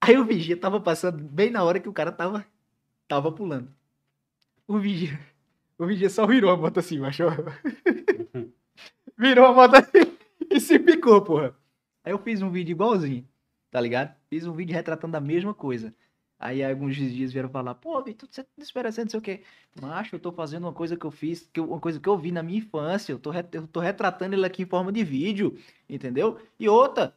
Aí 0.00 0.16
o 0.16 0.24
vigia 0.24 0.56
tava 0.56 0.80
passando 0.80 1.22
bem 1.22 1.50
na 1.50 1.62
hora 1.62 1.78
que 1.78 1.90
o 1.90 1.92
cara 1.92 2.10
tava, 2.10 2.46
tava 3.06 3.30
pulando. 3.30 3.70
O 4.66 4.78
vigia, 4.78 5.20
o 5.76 5.84
vigia 5.84 6.08
só 6.08 6.26
virou 6.26 6.50
a 6.50 6.56
moto 6.56 6.78
assim, 6.78 6.98
macho. 6.98 7.24
virou 9.18 9.44
a 9.44 9.52
moto 9.52 9.74
assim 9.74 10.16
e 10.50 10.58
se 10.58 10.78
picou, 10.78 11.20
porra. 11.20 11.54
Aí 12.02 12.12
eu 12.12 12.18
fiz 12.18 12.40
um 12.40 12.50
vídeo 12.50 12.72
igualzinho, 12.72 13.28
tá 13.76 13.80
ligado? 13.82 14.14
Fiz 14.30 14.46
um 14.46 14.54
vídeo 14.54 14.72
retratando 14.74 15.18
a 15.18 15.20
mesma 15.20 15.52
coisa. 15.52 15.94
Aí 16.38 16.64
alguns 16.64 16.96
dias 16.96 17.30
vieram 17.30 17.50
falar, 17.50 17.74
pô, 17.74 18.02
Vitor, 18.02 18.26
você 18.26 18.42
tá 18.42 18.48
esperando 18.56 18.96
não 18.96 19.08
sei 19.10 19.18
o 19.18 19.22
quê. 19.22 19.42
Macho, 19.78 20.16
eu 20.16 20.18
tô 20.18 20.32
fazendo 20.32 20.62
uma 20.64 20.72
coisa 20.72 20.96
que 20.96 21.04
eu 21.04 21.10
fiz, 21.10 21.46
que 21.52 21.60
eu- 21.60 21.68
uma 21.68 21.78
coisa 21.78 22.00
que 22.00 22.08
eu 22.08 22.16
vi 22.16 22.32
na 22.32 22.42
minha 22.42 22.56
infância. 22.58 23.12
Eu 23.12 23.18
tô, 23.18 23.30
eu 23.52 23.66
tô 23.66 23.78
retratando 23.80 24.34
ele 24.34 24.46
aqui 24.46 24.62
em 24.62 24.66
forma 24.66 24.90
de 24.90 25.04
vídeo, 25.04 25.58
entendeu? 25.90 26.38
E 26.58 26.66
outra, 26.70 27.14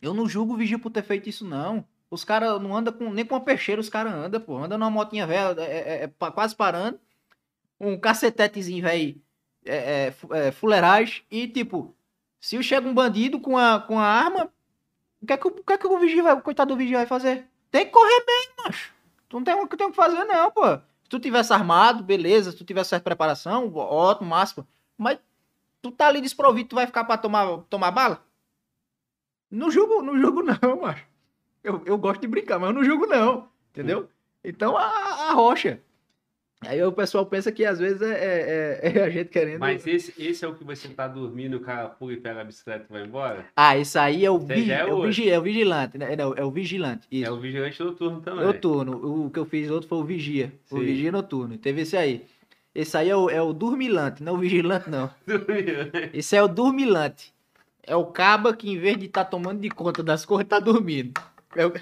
eu 0.00 0.14
não 0.14 0.28
julgo 0.28 0.54
o 0.54 0.56
vigia 0.56 0.78
por 0.78 0.90
ter 0.92 1.02
feito 1.02 1.28
isso, 1.28 1.44
não. 1.44 1.84
Os 2.08 2.22
caras 2.22 2.62
não 2.62 2.76
andam 2.76 2.94
com, 2.94 3.12
nem 3.12 3.24
com 3.26 3.34
uma 3.34 3.40
peixeira, 3.40 3.80
os 3.80 3.88
caras 3.88 4.12
andam, 4.14 4.40
pô. 4.40 4.56
Andam 4.56 4.78
numa 4.78 4.90
motinha 4.90 5.26
velha, 5.26 5.60
é, 5.60 5.64
é- 5.64 6.02
é 6.04 6.06
pa- 6.06 6.30
quase 6.30 6.54
parando. 6.54 7.00
Um 7.80 7.98
cacetetezinho, 7.98 8.82
velho, 8.84 9.20
é, 9.64 9.76
é, 10.06 10.14
é, 10.48 10.52
fuleiragem. 10.52 11.24
E, 11.28 11.48
tipo, 11.48 11.92
se 12.40 12.62
chega 12.62 12.88
um 12.88 12.94
bandido 12.94 13.40
com 13.40 13.58
a, 13.58 13.80
com 13.80 13.98
a 13.98 14.04
arma, 14.06 14.52
o 15.22 15.26
que 15.26 15.32
é 15.32 15.36
que, 15.36 15.46
o- 15.48 15.50
que 15.50 15.72
é 15.72 15.78
que 15.78 15.86
o 15.86 15.98
vigia 15.98 16.22
vai, 16.22 16.34
o 16.34 16.42
coitado 16.42 16.74
do 16.74 16.78
vigia 16.78 16.98
vai 16.98 17.06
fazer? 17.06 17.46
Tem 17.70 17.84
que 17.86 17.92
correr 17.92 18.24
bem, 18.24 18.48
macho. 18.64 18.92
Tu 19.28 19.36
não 19.36 19.44
tem 19.44 19.54
o 19.54 19.66
que 19.66 19.76
tem 19.76 19.90
que 19.90 19.96
fazer, 19.96 20.24
não, 20.24 20.50
pô. 20.50 20.62
Se 21.02 21.08
tu 21.10 21.18
tivesse 21.20 21.52
armado, 21.52 22.02
beleza. 22.02 22.50
Se 22.50 22.56
tu 22.56 22.64
tivesse 22.64 22.90
certa 22.90 23.04
preparação, 23.04 23.72
ótimo, 23.74 24.30
máximo. 24.30 24.66
Mas 24.96 25.18
tu 25.82 25.90
tá 25.90 26.06
ali 26.08 26.20
desprovido, 26.20 26.70
tu 26.70 26.76
vai 26.76 26.86
ficar 26.86 27.04
pra 27.04 27.18
tomar, 27.18 27.58
tomar 27.68 27.90
bala? 27.90 28.24
Não 29.50 29.70
julgo, 29.70 30.02
não 30.02 30.18
julgo 30.18 30.42
não, 30.42 30.80
macho. 30.82 31.04
Eu, 31.64 31.82
eu 31.84 31.98
gosto 31.98 32.20
de 32.20 32.28
brincar, 32.28 32.58
mas 32.58 32.68
eu 32.70 32.74
não 32.74 32.84
julgo 32.84 33.06
não, 33.06 33.48
entendeu? 33.70 34.08
Então 34.44 34.76
a, 34.76 34.84
a 35.28 35.32
rocha. 35.32 35.82
Aí 36.60 36.82
o 36.82 36.90
pessoal 36.90 37.24
pensa 37.24 37.52
que 37.52 37.64
às 37.64 37.78
vezes 37.78 38.02
é, 38.02 38.14
é- 38.14 38.80
é- 38.82 38.98
é 38.98 39.02
a 39.04 39.10
gente 39.10 39.28
querendo... 39.28 39.60
Mas 39.60 39.86
esse, 39.86 40.12
esse 40.20 40.44
é 40.44 40.48
o 40.48 40.54
que 40.56 40.64
você 40.64 40.88
tá 40.88 41.06
dormindo, 41.06 41.56
o 41.56 41.60
cara 41.60 41.88
pula 41.88 42.12
e 42.14 42.16
pega 42.16 42.40
a 42.40 42.44
bicicleta 42.44 42.84
e 42.88 42.92
vai 42.92 43.04
embora? 43.04 43.46
Ah, 43.54 43.76
isso 43.76 43.96
aí 43.98 44.24
é 44.24 44.30
o, 44.30 44.38
vi- 44.40 44.70
é 44.70 44.80
é 44.80 44.84
o, 44.92 45.02
vigi- 45.02 45.30
é 45.30 45.38
o 45.38 45.42
vigilante, 45.42 45.96
né? 45.96 46.16
Não, 46.16 46.34
é 46.34 46.44
o 46.44 46.50
vigilante, 46.50 47.06
isso. 47.12 47.28
É 47.28 47.32
o 47.32 47.38
vigilante 47.38 47.80
noturno 47.80 48.20
também. 48.20 48.44
Noturno. 48.44 49.24
O 49.26 49.30
que 49.30 49.38
eu 49.38 49.44
fiz 49.44 49.70
outro 49.70 49.88
foi 49.88 49.98
o 49.98 50.04
vigia. 50.04 50.52
O 50.70 50.78
Sim. 50.80 50.84
vigia 50.84 51.12
noturno. 51.12 51.56
Teve 51.58 51.82
esse 51.82 51.96
aí. 51.96 52.24
Esse 52.74 52.96
aí 52.96 53.08
é 53.08 53.16
o, 53.16 53.30
é 53.30 53.40
o 53.40 53.52
dormilante, 53.52 54.22
não 54.22 54.34
o 54.34 54.38
vigilante, 54.38 54.90
não. 54.90 55.10
Esse 56.12 56.36
é 56.36 56.42
o 56.42 56.48
dormilante. 56.48 57.32
É 57.84 57.96
o 57.96 58.04
caba 58.06 58.54
que, 58.54 58.68
em 58.70 58.78
vez 58.78 58.98
de 58.98 59.06
estar 59.06 59.24
tomando 59.24 59.60
de 59.60 59.68
conta 59.70 60.02
das 60.02 60.24
coisas, 60.26 60.46
tá 60.48 60.58
dormindo. 60.60 61.12
É, 61.56 61.66
o- 61.66 61.72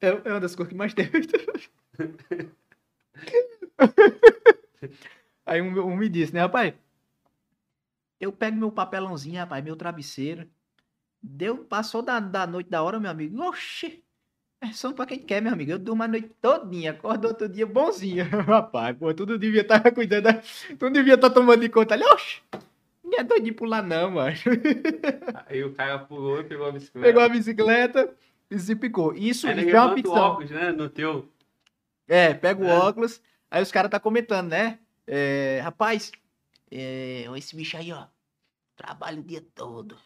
é, 0.00 0.08
é 0.24 0.30
uma 0.30 0.40
das 0.40 0.54
coisas 0.56 0.70
que 0.72 0.76
mais 0.76 0.92
tem. 0.94 1.08
Aí 5.46 5.60
um, 5.60 5.80
um 5.86 5.96
me 5.96 6.08
disse, 6.08 6.32
né, 6.34 6.40
rapaz? 6.40 6.74
Eu 8.20 8.32
pego 8.32 8.56
meu 8.56 8.70
papelãozinho, 8.70 9.38
rapaz, 9.38 9.64
meu 9.64 9.76
travesseiro. 9.76 10.46
Deu, 11.22 11.58
passou 11.58 12.02
da, 12.02 12.20
da 12.20 12.46
noite 12.46 12.70
da 12.70 12.82
hora, 12.82 13.00
meu 13.00 13.10
amigo. 13.10 13.42
Oxi! 13.42 14.02
É 14.62 14.72
só 14.72 14.92
pra 14.92 15.06
quem 15.06 15.18
quer, 15.18 15.40
meu 15.40 15.52
amigo. 15.52 15.70
Eu 15.72 15.78
durmo 15.78 16.02
a 16.02 16.08
noite 16.08 16.30
todinha, 16.40 16.90
acordo 16.90 17.28
outro 17.28 17.48
dia 17.48 17.66
bonzinho. 17.66 18.24
Rapaz, 18.46 18.96
pô, 18.96 19.12
tu 19.14 19.24
não 19.24 19.38
devia 19.38 19.62
estar 19.62 19.80
cuidando, 19.92 20.24
da- 20.24 20.34
tu 20.34 20.84
não 20.84 20.92
devia 20.92 21.14
estar 21.14 21.30
tomando 21.30 21.60
de 21.60 21.68
conta 21.70 21.94
ali. 21.94 22.04
Oxi! 22.04 22.42
Não 23.02 23.18
é 23.18 23.24
doido 23.24 23.44
de 23.44 23.52
pular 23.52 23.82
não, 23.82 24.10
mano. 24.12 24.36
Aí 25.46 25.64
o 25.64 25.72
cara 25.72 25.98
pulou 25.98 26.40
e 26.40 26.44
pegou 26.44 26.66
a 26.66 26.72
bicicleta. 26.72 27.06
Pegou 27.08 27.22
a 27.22 27.28
bicicleta 27.28 28.14
e 28.50 28.58
se 28.58 28.76
picou. 28.76 29.12
Isso, 29.14 29.22
isso 29.22 29.48
ele 29.48 29.62
é 29.62 29.64
uma 29.64 29.72
levanta 29.86 29.92
o 29.92 29.96
ficção. 29.96 30.14
óculos, 30.16 30.50
né? 30.50 30.70
No 30.72 30.88
teu. 30.90 31.26
É, 32.06 32.34
pega 32.34 32.62
o 32.62 32.66
É. 32.66 32.78
óculos, 32.78 33.20
aí 33.50 33.62
os 33.62 33.70
caras 33.72 33.90
tá 33.90 34.00
comentando, 34.00 34.50
né? 34.50 34.78
É, 35.06 35.60
rapaz, 35.62 36.12
é, 36.70 37.24
esse 37.36 37.56
bicho 37.56 37.76
aí, 37.76 37.92
ó, 37.92 38.06
trabalha 38.76 39.20
o 39.20 39.24
dia 39.24 39.40
todo. 39.54 39.96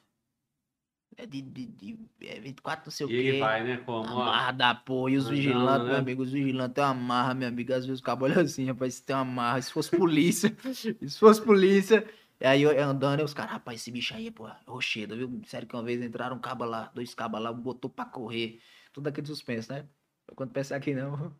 É 1.16 1.26
de, 1.26 1.40
de, 1.42 1.66
de 1.66 1.98
é 2.22 2.40
24 2.40 2.86
não 2.86 2.90
sei 2.90 3.06
o 3.06 3.10
E 3.10 3.14
ele 3.14 3.32
quê. 3.34 3.38
vai, 3.38 3.62
né? 3.62 3.76
Como? 3.78 4.02
Ó, 4.12 4.22
Amarra 4.22 4.52
da 4.52 4.74
porra. 4.74 5.12
E 5.12 5.16
os 5.16 5.28
vigilantes, 5.28 5.84
né? 5.84 5.92
meu 5.92 5.96
amigo, 6.00 6.22
os 6.22 6.32
vigilantes 6.32 6.74
têm 6.74 6.84
uma 6.84 6.94
marra, 6.94 7.34
meu 7.34 7.46
amigo. 7.48 7.72
Às 7.72 7.86
vezes 7.86 8.00
o 8.00 8.02
cabo 8.02 8.24
olha 8.24 8.40
assim, 8.42 8.66
rapaz, 8.66 8.94
se 8.94 9.02
tem 9.04 9.14
uma 9.14 9.24
marra. 9.24 9.62
Se 9.62 9.72
fosse 9.72 9.96
polícia, 9.96 10.54
se 10.74 11.18
fosse 11.18 11.40
polícia. 11.40 12.04
E 12.40 12.46
aí 12.46 12.62
eu 12.62 12.72
eu 12.72 12.84
andando, 12.84 13.20
e 13.20 13.22
os 13.22 13.32
caras, 13.32 13.52
rapaz, 13.52 13.80
esse 13.80 13.92
bicho 13.92 14.12
aí, 14.12 14.28
pô, 14.30 14.48
rochedo, 14.66 15.16
viu? 15.16 15.40
Sério 15.46 15.68
que 15.68 15.76
uma 15.76 15.84
vez 15.84 16.02
entraram 16.02 16.36
um 16.36 16.40
cabo 16.40 16.64
lá, 16.64 16.90
dois 16.92 17.14
cabos 17.14 17.40
lá, 17.40 17.52
botou 17.52 17.88
pra 17.88 18.04
correr. 18.04 18.60
Tudo 18.92 19.06
aquele 19.08 19.26
suspense, 19.28 19.70
né? 19.70 19.86
Quando 20.34 20.50
pensar 20.50 20.80
que 20.80 20.92
não, 20.94 21.32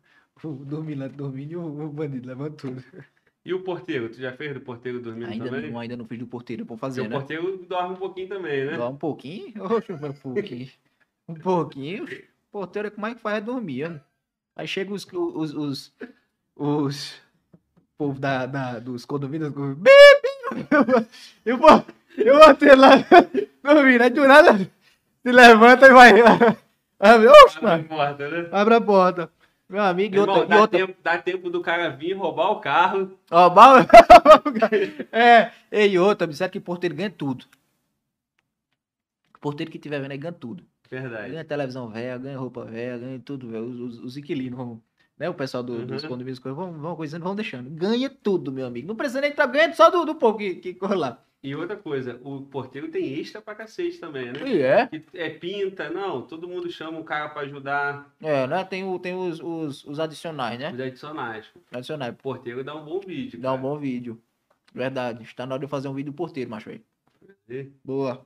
o 0.43 0.51
dormilante 0.65 1.15
dormindo 1.15 1.51
e 1.51 1.55
o 1.57 1.65
o 1.85 1.89
bandido 1.89 2.27
levando 2.27 2.55
tudo. 2.55 2.83
E 3.43 3.53
o 3.53 3.61
porteiro? 3.63 4.09
Tu 4.09 4.15
já 4.17 4.33
fez 4.33 4.53
do 4.55 4.61
porteiro 4.61 4.99
dormindo 4.99 5.29
Ainda 5.29 5.45
também? 5.45 5.71
não, 5.71 5.79
ainda 5.79 5.95
não 5.95 6.05
fiz 6.05 6.17
do 6.17 6.25
porteiro 6.27 6.65
pra 6.65 6.75
Porque 6.75 6.81
fazer, 6.81 7.01
o 7.01 7.03
né? 7.09 7.11
porteiro 7.11 7.57
dorme 7.67 7.93
um 7.93 7.97
pouquinho 7.97 8.27
também, 8.27 8.65
né? 8.65 8.75
Só 8.75 8.89
um 8.89 8.97
pouquinho? 8.97 9.53
Oxe, 9.63 9.93
um 9.93 9.97
pouquinho. 9.99 10.69
Um 11.27 11.35
pouquinho. 11.35 12.03
O 12.05 12.51
porteiro, 12.51 12.91
como 12.91 13.05
é 13.07 13.13
que 13.15 13.21
faz? 13.21 13.37
É 13.37 13.41
dormir. 13.41 13.89
né? 13.89 14.01
Aí 14.55 14.67
chega 14.67 14.91
os. 14.93 15.05
Os. 15.13 15.53
Os. 15.53 15.93
os 16.55 17.13
o 17.75 17.97
povo 17.97 18.19
da, 18.19 18.45
da, 18.45 18.79
dos 18.79 19.05
condomínios. 19.05 19.53
Eu 21.45 21.57
vou. 21.57 21.85
Eu 22.17 22.39
vou 22.39 22.55
ter 22.55 22.75
lá. 22.75 22.91
Dormindo. 23.63 24.01
Aí 24.01 24.09
do 24.09 24.27
nada. 24.27 24.57
Se 24.57 25.31
levanta 25.31 25.87
e 25.87 25.93
vai. 25.93 26.11
Abre, 26.99 27.27
oxe, 27.27 27.57
Abre 27.57 27.67
a 27.67 27.77
mano. 27.77 27.83
porta, 27.87 28.29
né? 28.29 28.49
Abre 28.51 28.73
a 28.75 28.81
porta. 28.81 29.31
Meu 29.67 29.81
amigo, 29.81 30.15
Irmão, 30.15 30.35
outra. 30.35 30.47
dá, 30.47 30.61
outra 30.61 30.79
tempo, 30.79 30.99
dá 31.03 31.17
tempo 31.17 31.49
do 31.49 31.59
cara 31.61 31.89
vir 31.89 32.13
roubar 32.13 32.51
o 32.51 32.59
carro. 32.59 33.17
Ó, 33.31 33.49
mal... 33.53 33.77
é, 35.11 35.51
e 35.87 35.97
outra, 35.97 36.27
disseram 36.27 36.51
que 36.51 36.59
porteiro 36.59 36.95
ganha 36.95 37.09
tudo. 37.09 37.45
Porteiro 39.41 39.71
que 39.71 39.79
tiver 39.79 39.99
vendo 39.99 40.11
aí 40.11 40.17
ganha 40.17 40.31
tudo. 40.33 40.63
Verdade. 40.89 41.31
Ganha 41.31 41.43
televisão 41.45 41.89
velha, 41.89 42.17
ganha 42.17 42.37
roupa 42.37 42.63
velha, 42.65 42.97
ganha 42.99 43.19
tudo, 43.19 43.49
velho. 43.49 43.65
Os, 43.65 43.79
os, 43.79 43.99
os 44.03 44.17
inquilinos, 44.17 44.57
vão, 44.57 44.81
né? 45.17 45.29
O 45.29 45.33
pessoal 45.33 45.63
do- 45.63 45.85
dos 45.85 46.03
Uhum. 46.03 46.09
condomínios 46.09 46.39
coisas, 46.39 46.55
vão, 46.57 46.71
vão 46.73 46.95
coisando, 46.95 47.23
vão 47.23 47.35
deixando. 47.35 47.69
Ganha 47.71 48.09
tudo, 48.09 48.51
meu 48.51 48.67
amigo. 48.67 48.87
Não 48.87 48.95
precisa 48.95 49.21
nem 49.21 49.31
entrar, 49.31 49.47
ganha 49.47 49.73
só 49.73 49.89
do, 49.89 50.05
do 50.05 50.15
pouco 50.15 50.39
que, 50.39 50.55
que 50.55 50.73
corre 50.75 50.95
lá. 50.95 51.19
E 51.45 51.55
outra 51.55 51.75
coisa, 51.75 52.19
o 52.23 52.41
porteiro 52.41 52.89
tem 52.89 53.19
extra 53.19 53.39
pra 53.39 53.53
cacete 53.53 53.99
também, 53.99 54.31
né? 54.31 54.39
E 54.47 54.63
é. 54.63 54.87
Que 54.87 55.05
é 55.13 55.29
pinta, 55.29 55.91
não, 55.91 56.23
todo 56.23 56.47
mundo 56.47 56.71
chama 56.71 56.97
um 56.97 57.03
cara 57.03 57.29
pra 57.29 57.43
ajudar 57.43 58.11
É, 58.19 58.47
né? 58.47 58.63
Tem, 58.63 58.83
o, 58.83 58.97
tem 58.97 59.13
os, 59.13 59.39
os, 59.39 59.85
os 59.85 59.99
adicionais, 59.99 60.57
né? 60.57 60.71
os 60.71 60.79
adicionais. 60.79 61.45
Adicionais. 61.71 62.13
O 62.15 62.17
porteiro 62.17 62.63
dá 62.63 62.75
um 62.75 62.83
bom 62.83 62.99
vídeo. 62.99 63.39
Dá 63.39 63.53
um 63.53 63.57
cara. 63.57 63.67
bom 63.67 63.77
vídeo. 63.77 64.19
Verdade. 64.73 65.21
Está 65.21 65.45
na 65.45 65.53
hora 65.53 65.63
de 65.63 65.69
fazer 65.69 65.87
um 65.87 65.93
vídeo 65.93 66.11
porteiro, 66.11 66.49
macho 66.49 66.71
aí. 66.71 66.81
Boa. 67.83 68.25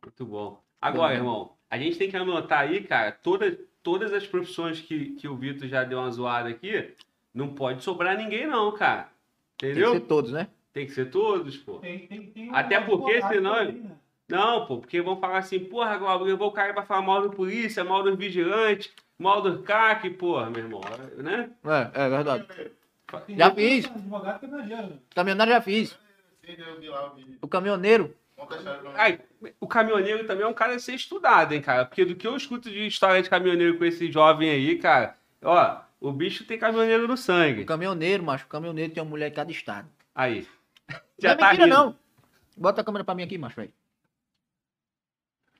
Muito 0.00 0.24
bom. 0.24 0.62
Agora, 0.80 1.14
irmão, 1.14 1.56
a 1.68 1.76
gente 1.76 1.98
tem 1.98 2.08
que 2.08 2.16
anotar 2.16 2.60
aí, 2.60 2.84
cara, 2.84 3.10
todas, 3.10 3.58
todas 3.82 4.12
as 4.12 4.24
profissões 4.24 4.80
que, 4.80 5.16
que 5.16 5.26
o 5.26 5.34
Vitor 5.34 5.66
já 5.66 5.82
deu 5.82 5.98
uma 5.98 6.12
zoada 6.12 6.48
aqui, 6.48 6.94
não 7.34 7.48
pode 7.48 7.82
sobrar 7.82 8.16
ninguém, 8.16 8.46
não, 8.46 8.70
cara. 8.70 9.08
Tem 9.58 9.72
Entendeu? 9.72 9.94
que 9.94 9.98
ser 9.98 10.06
todos, 10.06 10.30
né? 10.30 10.46
Tem 10.72 10.86
que 10.86 10.92
ser 10.92 11.10
todos, 11.10 11.56
pô. 11.56 11.74
Tem, 11.78 12.06
tem, 12.06 12.26
tem 12.26 12.50
Até 12.54 12.80
porque, 12.80 13.20
senão- 13.22 13.54
também, 13.66 13.82
né? 13.82 13.96
Não, 14.28 14.64
pô, 14.66 14.78
porque 14.78 15.02
vão 15.02 15.18
falar 15.18 15.38
assim, 15.38 15.58
porra, 15.58 15.96
Glauber, 15.98 16.24
levou 16.24 16.48
o 16.48 16.52
cara 16.52 16.72
pra 16.72 16.84
falar 16.84 17.02
mal 17.02 17.20
do 17.22 17.30
polícia, 17.30 17.82
mal 17.82 18.02
dos 18.04 18.16
vigilantes, 18.16 18.92
mal 19.18 19.42
do 19.42 19.60
CAC, 19.64 20.08
porra, 20.10 20.48
meu 20.48 20.60
irmão, 20.60 20.80
né? 21.16 21.50
É, 21.64 22.04
é 22.04 22.08
verdade. 22.08 22.46
Tem 23.26 23.36
Já 23.36 23.50
fiz. 23.50 23.84
é 23.86 23.88
Advogado 23.88 24.46
não 24.46 24.58
adianta. 24.60 24.98
Caminhoneiro 25.12 25.50
já 25.50 25.60
fiz. 25.60 25.98
Eu 26.44 26.54
o. 26.78 27.36
O 27.42 27.48
caminhoneiro. 27.48 28.14
Ai, 28.94 29.18
o 29.58 29.66
caminhoneiro 29.66 30.24
também 30.26 30.44
é 30.44 30.46
um 30.46 30.54
cara 30.54 30.76
a 30.76 30.78
ser 30.78 30.94
estudado, 30.94 31.52
hein, 31.52 31.60
cara? 31.60 31.84
Porque 31.84 32.04
do 32.04 32.14
que 32.14 32.26
eu 32.26 32.36
escuto 32.36 32.70
de 32.70 32.86
história 32.86 33.20
de 33.20 33.28
caminhoneiro 33.28 33.76
com 33.78 33.84
esse 33.84 34.10
jovem 34.12 34.48
aí, 34.48 34.78
cara, 34.78 35.16
ó, 35.42 35.78
o 36.00 36.12
bicho 36.12 36.44
tem 36.44 36.56
caminhoneiro 36.56 37.06
no 37.08 37.14
O 37.14 37.16
sangue. 37.16 37.64
caminhoneiro, 37.64 38.22
macho. 38.22 38.44
O 38.46 38.48
caminhoneiro 38.48 38.92
tem 38.92 39.02
uma 39.02 39.10
mulher 39.10 39.28
em 39.30 39.34
cada 39.34 39.50
estado. 39.50 39.88
Aí. 40.14 40.46
Não 41.22 41.30
é 41.30 41.36
tá 41.36 41.46
mentira, 41.48 41.64
rindo. 41.66 41.76
não. 41.76 41.98
Bota 42.56 42.80
a 42.80 42.84
câmera 42.84 43.04
pra 43.04 43.14
mim 43.14 43.22
aqui, 43.22 43.38
macho, 43.38 43.56
velho. 43.56 43.72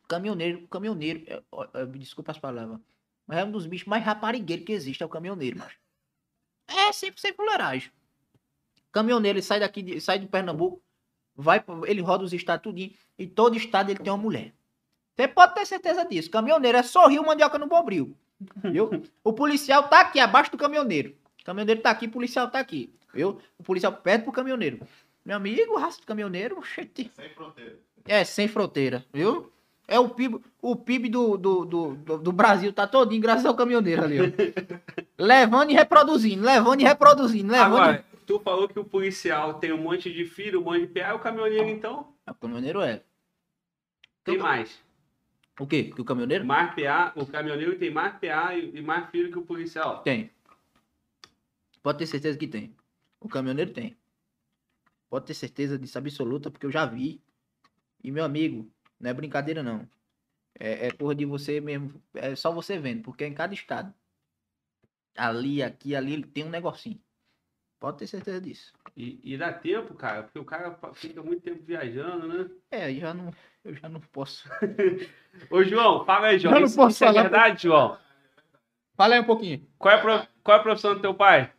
Caminhoneiro, 0.09 0.67
caminhoneiro, 0.69 1.23
é, 1.29 1.43
é, 1.75 1.87
desculpa 1.87 2.33
as 2.33 2.39
palavras, 2.39 2.81
mas 3.27 3.39
é 3.39 3.45
um 3.45 3.51
dos 3.53 3.65
bichos 3.67 3.87
mais 3.87 4.05
raparigueiros 4.05 4.67
que 4.67 4.73
existe, 4.73 5.03
é 5.03 5.07
o 5.07 5.09
caminhoneiro, 5.09 5.59
macho. 5.59 5.79
É 6.67 6.93
sempre 6.93 7.21
sem 7.21 7.33
fuleiragem. 7.33 7.91
Caminhoneiro, 8.91 9.39
ele 9.39 9.43
sai 9.43 9.61
daqui, 9.61 9.83
de- 9.83 10.01
sai 10.01 10.19
de 10.19 10.27
Pernambuco, 10.27 10.83
vai, 11.37 11.63
ele 11.87 12.01
roda 12.03 12.25
os 12.25 12.33
estados 12.33 12.65
tudinho, 12.65 12.93
e 13.17 13.25
todo 13.27 13.57
estado 13.57 13.91
ele 13.91 14.01
tem 14.01 14.13
uma 14.13 14.19
mulher. 14.19 14.53
Você 15.17 15.29
pode 15.29 15.55
ter 15.55 15.67
certeza 15.67 16.05
disso. 16.05 16.31
Caminhoneiro 16.31 16.79
é 16.79 16.83
sorrir 16.83 17.21
mandioca 17.21 17.59
no 17.59 17.67
bombril. 17.67 18.17
Viu? 18.65 18.91
O 19.23 19.33
policial 19.33 19.89
tá 19.89 20.01
aqui 20.01 20.19
abaixo 20.19 20.51
do 20.51 20.57
caminhoneiro. 20.57 21.15
O 21.41 21.45
caminhoneiro 21.45 21.83
tá 21.83 21.91
aqui, 21.91 22.07
o 22.07 22.11
policial 22.11 22.51
tá 22.51 22.59
aqui. 22.59 22.93
Viu? 23.13 23.39
O 23.59 23.63
policial 23.63 23.93
perto 23.93 24.25
pro 24.25 24.33
caminhoneiro. 24.33 24.81
Meu 25.25 25.37
amigo, 25.37 25.77
raça 25.77 26.01
do 26.01 26.07
caminhoneiro. 26.07 26.61
Sem 27.15 27.29
fronteira. 27.35 27.79
É, 28.07 28.25
sem 28.25 28.49
fronteira, 28.49 29.05
viu? 29.13 29.53
É 29.87 29.99
o 29.99 30.09
PIB, 30.09 30.41
o 30.63 30.77
PIB 30.77 31.09
do, 31.09 31.37
do, 31.37 31.65
do, 31.65 31.95
do, 31.97 32.19
do 32.19 32.33
Brasil 32.33 32.73
tá 32.73 32.87
todinho 32.87 33.21
graças 33.21 33.45
ao 33.45 33.57
caminhoneiro 33.57 34.05
ali, 34.05 34.19
ó. 34.21 34.25
levando 35.19 35.71
e 35.71 35.75
reproduzindo, 35.75 36.45
levando 36.45 36.81
e 36.81 36.85
reproduzindo, 36.85 37.51
levando 37.51 37.77
Agora, 37.77 38.05
tu 38.25 38.39
falou 38.39 38.69
que 38.69 38.79
o 38.79 38.85
policial 38.85 39.55
tem 39.55 39.73
um 39.73 39.79
monte 39.83 40.13
de 40.13 40.25
filho, 40.25 40.61
um 40.61 40.65
monte 40.65 40.87
de 40.87 41.01
PA, 41.01 41.15
o 41.15 41.19
caminhoneiro 41.19 41.69
então 41.69 42.15
e... 42.27 42.31
O 42.31 42.35
caminhoneiro 42.35 42.81
é. 42.81 43.03
tem 44.25 44.37
Então- 44.37 44.47
mais. 44.47 44.79
O 45.59 45.67
quê? 45.67 45.93
Que 45.95 46.01
o 46.01 46.05
caminhoneiro? 46.05 46.47
Mais 46.47 46.73
PA, 46.75 47.13
o 47.17 47.27
caminhoneiro 47.27 47.77
tem 47.77 47.91
mais 47.91 48.15
PA 48.15 48.55
e 48.55 48.71
e 48.79 48.81
mais 48.81 49.11
filho 49.11 49.31
que 49.33 49.39
o 49.39 49.43
policial. 49.43 50.03
Tem. 50.03 50.31
Pode 51.83 51.99
ter 51.99 52.07
certeza 52.07 52.39
que 52.39 52.47
tem. 52.47 52.75
O 53.21 53.29
caminhoneiro 53.29 53.73
tem. 53.73 53.97
Pode 55.11 55.27
ter 55.27 55.35
certeza 55.35 55.79
disso 55.79 55.99
absoluta, 55.99 56.51
porque 56.51 56.65
eu 56.65 56.71
já 56.71 56.87
vi. 56.87 57.21
E 58.03 58.11
meu 58.11 58.25
amigo, 58.25 58.71
não 58.99 59.11
é 59.11 59.15
brincadeira 59.15 59.63
não. 59.63 59.87
É, 60.59 60.87
é 60.87 60.93
porra 60.93 61.15
de 61.15 61.25
você 61.27 61.61
mesmo. 61.61 62.01
É 62.15 62.35
só 62.37 62.53
você 62.53 62.79
vendo, 62.79 63.03
porque 63.03 63.25
é 63.25 63.27
em 63.27 63.35
cada 63.35 63.53
estado. 63.53 63.93
Ali, 65.17 65.63
aqui, 65.63 65.95
ali, 65.97 66.13
ele 66.15 66.25
tem 66.27 66.45
um 66.45 66.51
negocinho. 66.51 67.01
Pode 67.81 67.99
ter 67.99 68.07
certeza 68.07 68.41
disso. 68.41 68.73
E, 68.97 69.19
e 69.25 69.37
dá 69.37 69.53
tempo, 69.53 69.95
cara, 69.95 70.23
porque 70.23 70.39
o 70.39 70.45
cara 70.45 70.79
fica 70.95 71.23
muito 71.23 71.43
tempo 71.43 71.63
viajando, 71.65 72.29
né? 72.29 72.51
É, 72.71 72.93
já 72.95 73.13
não, 73.15 73.33
eu 73.65 73.75
já 73.75 73.89
não 73.89 74.01
posso. 74.01 74.49
Ô, 75.51 75.65
João, 75.65 76.05
fala 76.05 76.29
aí, 76.29 76.39
João. 76.39 76.55
Eu 76.55 76.61
não 76.61 76.67
Isso, 76.67 76.77
posso 76.77 76.91
isso 76.97 77.05
é 77.05 77.07
falar. 77.09 77.23
verdade, 77.23 77.63
João? 77.65 77.99
Fala 78.97 79.15
aí 79.15 79.21
um 79.21 79.25
pouquinho. 79.25 79.67
Qual 79.79 79.95
é, 79.95 79.99
pro- 80.01 80.29
qual 80.45 80.57
é 80.59 80.61
a 80.61 80.63
profissão 80.63 80.95
do 80.95 81.01
teu 81.01 81.15
pai? 81.15 81.53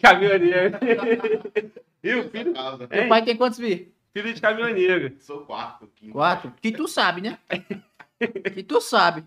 Caminhoneiro. 0.00 0.78
e 2.04 2.14
o 2.14 2.30
filho, 2.30 2.52
Casa. 2.54 2.86
Teu 2.86 3.08
pai 3.08 3.24
tem 3.24 3.36
quantos 3.36 3.58
filhos? 3.58 3.88
filho 4.14 4.32
de 4.32 4.40
caminhoneiro. 4.40 5.12
Sou 5.18 5.40
quarto, 5.40 5.88
quinto. 5.96 6.12
Quatro? 6.12 6.52
Que 6.62 6.70
tu 6.70 6.86
sabe, 6.86 7.20
né? 7.20 7.38
Que 8.54 8.62
tu 8.62 8.80
sabe. 8.80 9.24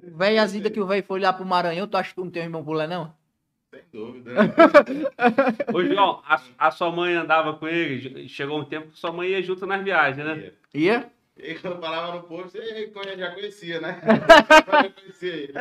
Véi, 0.00 0.38
as 0.38 0.54
idas 0.54 0.70
que 0.70 0.80
o 0.80 0.86
velho 0.86 1.02
foi 1.02 1.18
lá 1.18 1.32
pro 1.32 1.44
Maranhão, 1.44 1.88
tu 1.88 1.96
acha 1.96 2.10
que 2.10 2.14
tu 2.14 2.24
não 2.24 2.30
tem 2.30 2.42
um 2.42 2.46
irmão 2.46 2.64
por 2.64 2.74
lá, 2.74 2.86
não? 2.86 3.12
Sem 3.70 3.82
dúvida. 3.92 4.30
Ô, 5.72 5.82
João, 5.82 6.22
a, 6.24 6.40
a 6.58 6.70
sua 6.70 6.92
mãe 6.92 7.14
andava 7.14 7.54
com 7.54 7.66
ele? 7.66 8.28
Chegou 8.28 8.60
um 8.60 8.64
tempo 8.64 8.92
que 8.92 8.98
sua 8.98 9.10
mãe 9.10 9.30
ia 9.30 9.42
junto 9.42 9.66
nas 9.66 9.82
viagens, 9.82 10.24
né? 10.24 10.52
Ia? 10.72 11.10
E 11.36 11.56
quando 11.56 11.80
falava 11.80 12.14
no 12.14 12.22
posto, 12.22 12.56
ei, 12.58 12.92
eu 12.94 13.18
já 13.18 13.32
conhecia, 13.32 13.80
né? 13.80 14.00
Eu 14.06 14.82
já 14.82 14.90
conhecia 14.90 15.32
ele. 15.32 15.52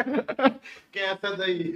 Quem 0.92 1.02
é 1.02 1.06
essa 1.08 1.36
daí? 1.36 1.76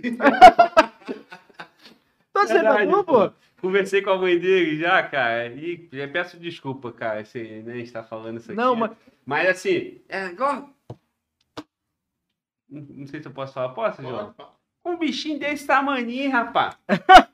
Tô 2.31 2.45
sendo 2.45 2.61
Verdade, 2.61 2.91
tu, 2.91 3.03
pô. 3.03 3.31
Conversei 3.59 4.01
com 4.01 4.11
a 4.11 4.17
mãe 4.17 4.37
dele 4.39 4.77
já, 4.77 5.01
cara, 5.03 5.47
e 5.47 5.89
já 5.91 6.07
peço 6.07 6.39
desculpa, 6.39 6.91
cara, 6.91 7.25
se 7.25 7.41
né, 7.63 7.73
a 7.73 7.77
gente 7.77 7.91
tá 7.91 8.03
falando 8.03 8.37
isso 8.37 8.51
aqui. 8.51 8.57
Não, 8.57 8.75
mas. 8.75 8.91
Mas 9.25 9.49
assim, 9.49 9.99
é 10.07 10.27
igual. 10.27 10.69
Não 12.69 12.81
não 12.89 13.07
sei 13.07 13.21
se 13.21 13.27
eu 13.27 13.31
posso 13.31 13.53
falar. 13.53 13.69
Posso, 13.69 14.01
João? 14.01 14.33
Um 14.85 14.95
bichinho 14.97 15.37
desse 15.37 15.67
tamaninho, 15.67 16.31
rapaz. 16.31 16.77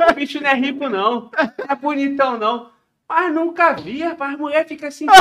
O 0.09 0.13
bicho 0.13 0.41
não 0.41 0.49
é 0.49 0.55
rico, 0.55 0.89
não. 0.89 1.29
Não 1.29 1.31
é 1.69 1.75
bonitão, 1.75 2.37
não. 2.37 2.71
Mas 3.07 3.31
nunca 3.33 3.73
vi, 3.73 4.01
rapaz. 4.01 4.33
A 4.33 4.37
mulher 4.37 4.67
fica 4.67 4.87
assim. 4.87 5.05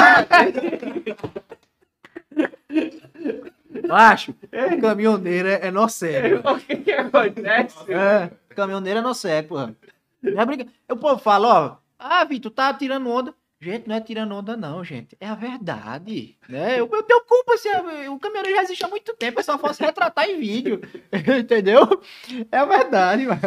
Macho, 3.87 4.33
o 4.33 4.81
caminhoneiro 4.81 5.49
é, 5.49 5.67
é 5.67 5.71
nó 5.71 5.89
cego. 5.89 6.41
o 6.49 6.59
que 6.59 6.77
que 6.77 6.93
acontece? 6.93 7.93
É, 7.93 8.31
caminhoneiro 8.55 9.01
é 9.01 9.03
nó 9.03 9.13
cego, 9.13 9.49
porra. 9.49 9.77
Não 10.23 10.41
é. 10.41 10.93
O 10.93 10.97
povo 10.97 11.19
fala, 11.19 11.49
ó. 11.49 11.77
Ah, 11.99 12.25
Vitor, 12.25 12.51
tá 12.53 12.73
tirando 12.75 13.09
onda. 13.09 13.35
Gente, 13.61 13.89
não 13.89 13.95
é 13.95 14.01
tirando 14.01 14.33
onda, 14.35 14.57
não, 14.57 14.83
gente. 14.83 15.17
É 15.21 15.29
a 15.29 15.37
verdade. 15.37 16.37
Né? 16.49 16.81
Eu, 16.81 16.91
eu 16.93 17.03
tenho 17.05 17.21
culpa 17.21 17.57
se 17.57 17.69
o 18.09 18.19
caminhoneiro 18.19 18.57
já 18.57 18.63
existe 18.65 18.85
há 18.85 18.89
muito 18.89 19.15
tempo. 19.15 19.39
É 19.39 19.43
só 19.45 19.57
fosse 19.57 19.85
retratar 19.85 20.29
em 20.29 20.41
vídeo. 20.41 20.81
Entendeu? 21.39 22.03
É 22.51 22.59
a 22.59 22.65
verdade, 22.65 23.25
mano. 23.25 23.41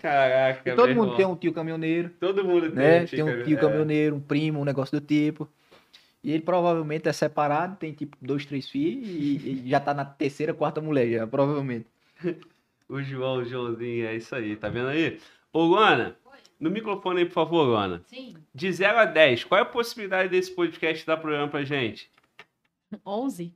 Caraca, 0.00 0.74
Todo 0.74 0.86
meu 0.86 0.96
mundo 0.96 1.04
irmão. 1.04 1.16
tem 1.16 1.26
um 1.26 1.36
tio 1.36 1.52
caminhoneiro. 1.52 2.10
Todo 2.18 2.42
mundo 2.42 2.62
tem. 2.70 2.74
né? 2.74 3.06
Tem 3.06 3.22
um 3.22 3.42
tio 3.44 3.58
é. 3.58 3.60
caminhoneiro, 3.60 4.16
um 4.16 4.20
primo, 4.20 4.60
um 4.60 4.64
negócio 4.64 4.98
do 4.98 5.06
tipo. 5.06 5.46
E 6.24 6.32
ele 6.32 6.42
provavelmente 6.42 7.06
é 7.06 7.12
separado, 7.12 7.76
tem 7.76 7.92
tipo 7.92 8.16
dois, 8.22 8.46
três 8.46 8.70
filhos 8.70 9.06
e, 9.06 9.64
e 9.66 9.70
já 9.70 9.80
tá 9.80 9.92
na 9.92 10.04
terceira, 10.04 10.54
quarta 10.54 10.80
mulher, 10.80 11.08
já, 11.10 11.26
provavelmente. 11.26 11.86
O 12.88 13.00
João, 13.00 13.36
o 13.36 13.44
Joãozinho, 13.44 14.04
é 14.04 14.16
isso 14.16 14.34
aí, 14.34 14.56
tá 14.56 14.68
vendo 14.68 14.88
aí? 14.88 15.16
Ô, 15.52 15.64
Luana, 15.64 16.16
no 16.58 16.70
microfone 16.70 17.20
aí, 17.20 17.26
por 17.26 17.32
favor, 17.32 17.62
Luana. 17.64 18.02
Sim. 18.06 18.34
De 18.54 18.72
0 18.72 18.98
a 18.98 19.04
10, 19.04 19.44
qual 19.44 19.58
é 19.58 19.62
a 19.62 19.66
possibilidade 19.66 20.28
desse 20.28 20.54
podcast 20.54 21.06
dar 21.06 21.16
problema 21.16 21.48
pra 21.48 21.64
gente? 21.64 22.10
11. 23.06 23.54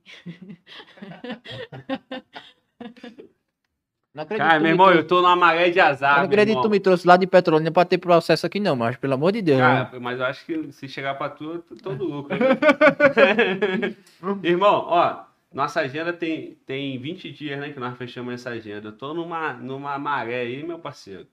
Não 4.13 4.23
acredito 4.23 4.47
Cara, 4.47 4.53
meu 4.59 4.63
me 4.63 4.69
irmão, 4.69 4.85
trouxe- 4.87 5.03
eu 5.03 5.07
tô 5.07 5.21
numa 5.21 5.35
maré 5.35 5.69
de 5.69 5.79
azar, 5.79 6.13
eu 6.13 6.17
não 6.19 6.25
acredito 6.25 6.55
que 6.55 6.61
tu 6.61 6.69
me 6.69 6.79
trouxe 6.79 7.05
lá 7.05 7.17
de 7.17 7.27
Petrolina 7.27 7.69
pra 7.69 7.83
ter 7.83 7.97
processo 7.97 8.45
aqui, 8.45 8.61
não, 8.61 8.73
mas 8.75 8.95
pelo 8.95 9.13
amor 9.13 9.33
de 9.33 9.41
Deus. 9.41 9.57
né? 9.59 9.63
Cara, 9.85 9.99
mas 9.99 10.19
eu 10.19 10.25
acho 10.25 10.45
que 10.45 10.71
se 10.71 10.87
chegar 10.87 11.15
pra 11.15 11.29
tu, 11.29 11.43
eu 11.55 11.61
tô 11.61 11.75
todo 11.75 12.05
louco. 12.05 12.29
Irmão, 14.41 14.85
ó, 14.87 15.25
nossa 15.53 15.81
agenda 15.81 16.13
tem, 16.13 16.55
tem 16.65 16.97
20 16.97 17.29
dias, 17.29 17.59
né, 17.59 17.71
que 17.73 17.79
nós 17.79 17.97
fechamos 17.97 18.33
essa 18.33 18.51
agenda. 18.51 18.87
Eu 18.87 18.93
tô 18.97 19.13
numa, 19.13 19.51
numa 19.53 19.99
maré 19.99 20.41
aí, 20.41 20.63
meu 20.65 20.79
parceiro. 20.79 21.27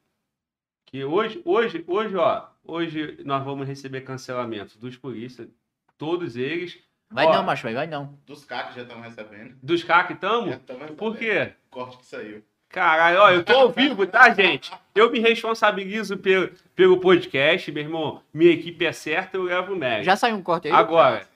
Que 0.93 1.07
hoje, 1.07 1.41
hoje, 1.47 1.83
hoje, 1.89 2.15
ó, 2.17 2.43
hoje 2.63 3.19
nós 3.25 3.43
vamos 3.43 3.67
receber 3.67 4.03
cancelamento 4.03 4.79
dos 4.79 4.95
polícias, 4.95 5.49
todos 5.97 6.37
eles. 6.37 6.79
Vai 7.11 7.25
Ó, 7.25 7.33
não, 7.33 7.43
macho, 7.43 7.63
vai, 7.63 7.73
vai 7.73 7.87
não. 7.87 8.19
Dos 8.27 8.45
CAC 8.45 8.75
já 8.75 8.83
estamos 8.83 9.03
recebendo. 9.03 9.57
Dos 9.63 9.83
CAC, 9.83 10.13
estamos 10.13 10.51
recebendo. 10.51 10.95
Por 10.95 11.17
quê? 11.17 11.55
Corte 11.71 11.97
que 11.97 12.05
saiu. 12.05 12.45
Caralho, 12.69 13.21
ó, 13.21 13.31
eu 13.31 13.43
tô 13.43 13.55
ao 13.55 13.71
vivo, 13.71 14.07
tá, 14.07 14.35
gente? 14.35 14.71
Eu 14.95 15.11
me 15.11 15.19
responsabilizo 15.19 16.19
pelo, 16.19 16.51
pelo 16.77 17.01
podcast, 17.01 17.73
meu 17.73 17.85
irmão. 17.85 18.21
Minha 18.33 18.53
equipe 18.53 18.85
é 18.85 18.93
certa, 18.93 19.39
eu 19.39 19.45
levo 19.45 19.73
o 19.73 19.77
mérito. 19.77 20.05
Já 20.05 20.15
saiu 20.15 20.37
um 20.37 20.43
corte 20.43 20.69
aí? 20.69 20.75
Agora, 20.75 21.27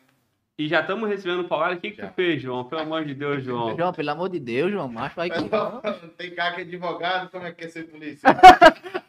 e 0.58 0.68
já 0.68 0.80
estamos 0.80 1.08
recebendo 1.08 1.44
paulada. 1.44 1.76
O 1.76 1.80
que, 1.80 1.92
que 1.92 1.96
Já. 2.02 2.08
tu 2.08 2.14
fez, 2.14 2.42
João? 2.42 2.64
Pelo 2.64 2.82
amor 2.82 3.06
de 3.06 3.14
Deus, 3.14 3.40
João. 3.44 3.74
João, 3.74 3.92
pelo 3.94 4.10
amor 4.10 4.28
de 4.28 4.38
Deus, 4.38 4.70
João, 4.70 4.86
macho, 4.86 5.16
vai 5.16 5.30
que... 5.30 5.40
Não 5.40 5.80
tem 6.14 6.34
CAC 6.34 6.60
advogado, 6.60 7.30
como 7.30 7.46
é 7.46 7.52
que 7.52 7.64
é 7.64 7.68
ser 7.68 7.84
polícia? 7.84 8.28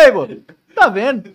Ei, 0.00 0.12
pô, 0.12 0.26
tá 0.74 0.88
vendo? 0.88 1.30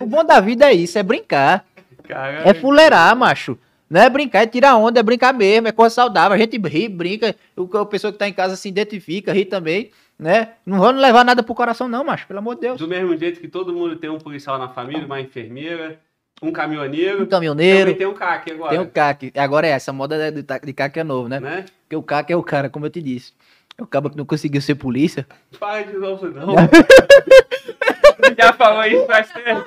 O 0.00 0.06
bom 0.06 0.24
da 0.24 0.40
vida 0.40 0.68
é 0.70 0.74
isso, 0.74 0.98
é 0.98 1.02
brincar. 1.02 1.64
Caralho. 2.02 2.48
É 2.48 2.54
fuleirar, 2.54 3.14
macho. 3.16 3.58
Não 3.88 4.00
é 4.02 4.10
brincar, 4.10 4.42
é 4.42 4.46
tirar 4.46 4.76
onda, 4.76 5.00
é 5.00 5.02
brincar 5.02 5.32
mesmo, 5.32 5.68
é 5.68 5.72
coisa 5.72 5.94
saudável. 5.94 6.34
A 6.34 6.38
gente 6.38 6.58
ri, 6.58 6.88
brinca, 6.88 7.34
o, 7.56 7.64
a 7.78 7.86
pessoa 7.86 8.12
que 8.12 8.18
tá 8.18 8.28
em 8.28 8.32
casa 8.32 8.56
se 8.56 8.68
identifica, 8.68 9.32
ri 9.32 9.44
também, 9.44 9.90
né? 10.18 10.50
Não 10.66 10.78
vamos 10.78 11.00
levar 11.00 11.24
nada 11.24 11.42
pro 11.42 11.54
coração, 11.54 11.88
não, 11.88 12.04
macho, 12.04 12.26
pelo 12.26 12.40
amor 12.40 12.56
de 12.56 12.62
Deus. 12.62 12.78
Do 12.78 12.88
mesmo 12.88 13.16
jeito 13.16 13.40
que 13.40 13.48
todo 13.48 13.72
mundo 13.72 13.96
tem 13.96 14.10
um 14.10 14.18
policial 14.18 14.58
na 14.58 14.68
família, 14.68 15.06
uma 15.06 15.20
enfermeira, 15.20 15.98
um 16.42 16.52
caminhoneiro. 16.52 17.22
Um 17.22 17.26
caminhoneiro, 17.26 17.80
Também 17.80 17.96
tem 17.96 18.06
um 18.06 18.14
CAC 18.14 18.52
agora. 18.52 18.70
tem 18.70 18.80
o 18.80 18.86
CAC. 18.90 19.32
Agora 19.36 19.66
é 19.66 19.70
essa 19.70 19.92
moda 19.92 20.30
de, 20.30 20.42
de 20.42 20.72
CAC 20.72 20.98
é 21.00 21.04
novo, 21.04 21.28
né? 21.28 21.40
Né? 21.40 21.64
Porque 21.82 21.96
o 21.96 22.02
CAC 22.02 22.32
é 22.32 22.36
o 22.36 22.42
cara, 22.42 22.68
como 22.68 22.84
eu 22.84 22.90
te 22.90 23.00
disse. 23.00 23.32
É 23.78 23.82
o 23.82 23.86
cara 23.86 24.10
que 24.10 24.16
não 24.16 24.26
conseguiu 24.26 24.60
ser 24.60 24.74
polícia. 24.74 25.24
Para 25.58 25.82
de 25.84 25.96
novo, 25.96 26.26
não. 26.28 26.54
Já 28.36 28.52
falou 28.52 28.84
isso 28.84 29.06
faz 29.06 29.30
tempo, 29.32 29.64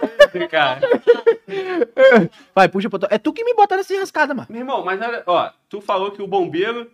cara. 0.49 0.81
Vai, 2.53 2.67
puxa 2.67 2.90
pra 2.90 2.99
tu. 2.99 3.07
É 3.09 3.17
tu 3.17 3.31
que 3.31 3.43
me 3.43 3.53
bota 3.53 3.77
nessa 3.77 3.98
rascada, 3.98 4.33
mano. 4.33 4.48
Meu 4.49 4.59
irmão, 4.59 4.83
mas 4.83 4.99
olha, 5.01 5.23
ó, 5.25 5.49
tu 5.69 5.80
falou 5.80 6.11
que 6.11 6.22
o 6.22 6.27
bombeiro 6.27 6.91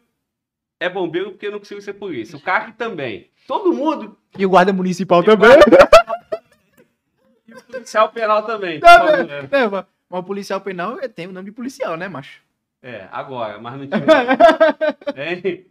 é 0.80 0.88
bombeiro 0.88 1.32
porque 1.32 1.50
não 1.50 1.58
conseguiu 1.58 1.82
ser 1.82 1.94
polícia. 1.94 2.38
O 2.38 2.42
CAC 2.42 2.74
também. 2.74 3.32
Todo 3.48 3.74
mundo. 3.74 4.16
E 4.38 4.46
o 4.46 4.50
guarda 4.50 4.72
municipal 4.72 5.22
E 5.24 5.26
também. 5.26 5.50
E 7.48 7.54
o 7.54 7.64
policial 7.64 8.10
penal 8.10 8.44
também. 8.44 8.80
Tá 8.80 9.00
por 9.00 9.10
favor. 9.10 9.32
É, 9.32 9.68
mas 9.70 9.86
o 10.20 10.24
policial 10.24 10.62
penal 10.62 11.00
é- 11.00 11.08
tem 11.08 11.26
o 11.28 11.32
nome 11.32 11.50
de 11.50 11.56
policial, 11.56 11.96
né, 11.98 12.08
macho? 12.10 12.42
É, 12.84 13.08
agora, 13.12 13.58
mas 13.58 13.74
não 13.80 13.88
tive. 13.88 14.06
Hein? 15.18 15.66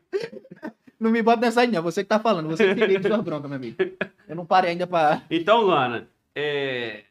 Não 0.98 1.10
me 1.10 1.22
bota 1.22 1.40
nessa 1.42 1.60
aí, 1.60 1.66
não. 1.68 1.82
Você 1.82 2.02
que 2.02 2.08
tá 2.08 2.18
falando. 2.18 2.48
Você 2.48 2.74
que 2.74 2.86
de 2.98 3.08
suas 3.08 3.20
broncas, 3.22 3.48
meu 3.50 3.56
amigo. 3.56 3.76
Eu 4.28 4.34
não 4.36 4.46
parei 4.46 4.70
ainda 4.70 4.86
pra. 4.86 5.22
Então, 5.30 5.60
Luana, 5.60 6.08
é... 6.34 7.04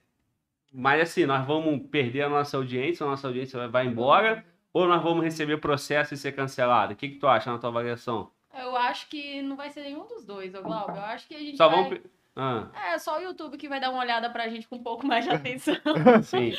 mas 0.74 1.02
assim, 1.02 1.26
nós 1.26 1.46
vamos 1.46 1.88
perder 1.88 2.24
a 2.24 2.30
nossa 2.30 2.58
audiência, 2.58 3.06
a 3.06 3.10
nossa 3.10 3.28
audiência 3.28 3.68
vai- 3.68 3.86
embora, 3.86 4.44
ou 4.74 4.88
nós 4.88 5.02
vamos 5.02 5.24
receber 5.24 5.58
processo 5.58 6.14
e 6.14 6.18
ser 6.18 6.32
cancelado? 6.34 6.94
O 6.94 6.96
que, 6.96 7.10
que 7.10 7.16
tu 7.20 7.28
acha 7.28 7.52
na 7.52 7.58
tua 7.58 7.70
avaliação? 7.70 8.30
Eu 8.58 8.76
acho 8.76 9.08
que 9.10 9.42
não 9.42 9.56
vai 9.56 9.70
ser 9.70 9.82
nenhum 9.82 10.08
dos 10.08 10.26
dois, 10.26 10.54
ô 10.56 10.62
Glauber. 10.62 10.96
Eu 10.98 11.04
acho 11.04 11.28
que 11.28 11.36
a 11.36 11.40
gente 11.40 11.58
Só 11.58 11.68
vai... 11.70 11.84
vamos. 11.84 12.00
Ah, 12.38 12.68
É, 12.94 12.98
só 12.98 13.18
o 13.18 13.22
YouTube 13.22 13.56
que 13.58 13.70
vai 13.70 13.80
dar 13.80 13.90
uma 13.92 14.00
olhada 14.02 14.30
pra 14.30 14.50
gente 14.50 14.68
com 14.68 14.76
um 14.76 14.84
pouco 14.84 15.06
mais 15.08 15.24
de 15.24 15.32
atenção. 15.32 15.76
sim. 16.24 16.54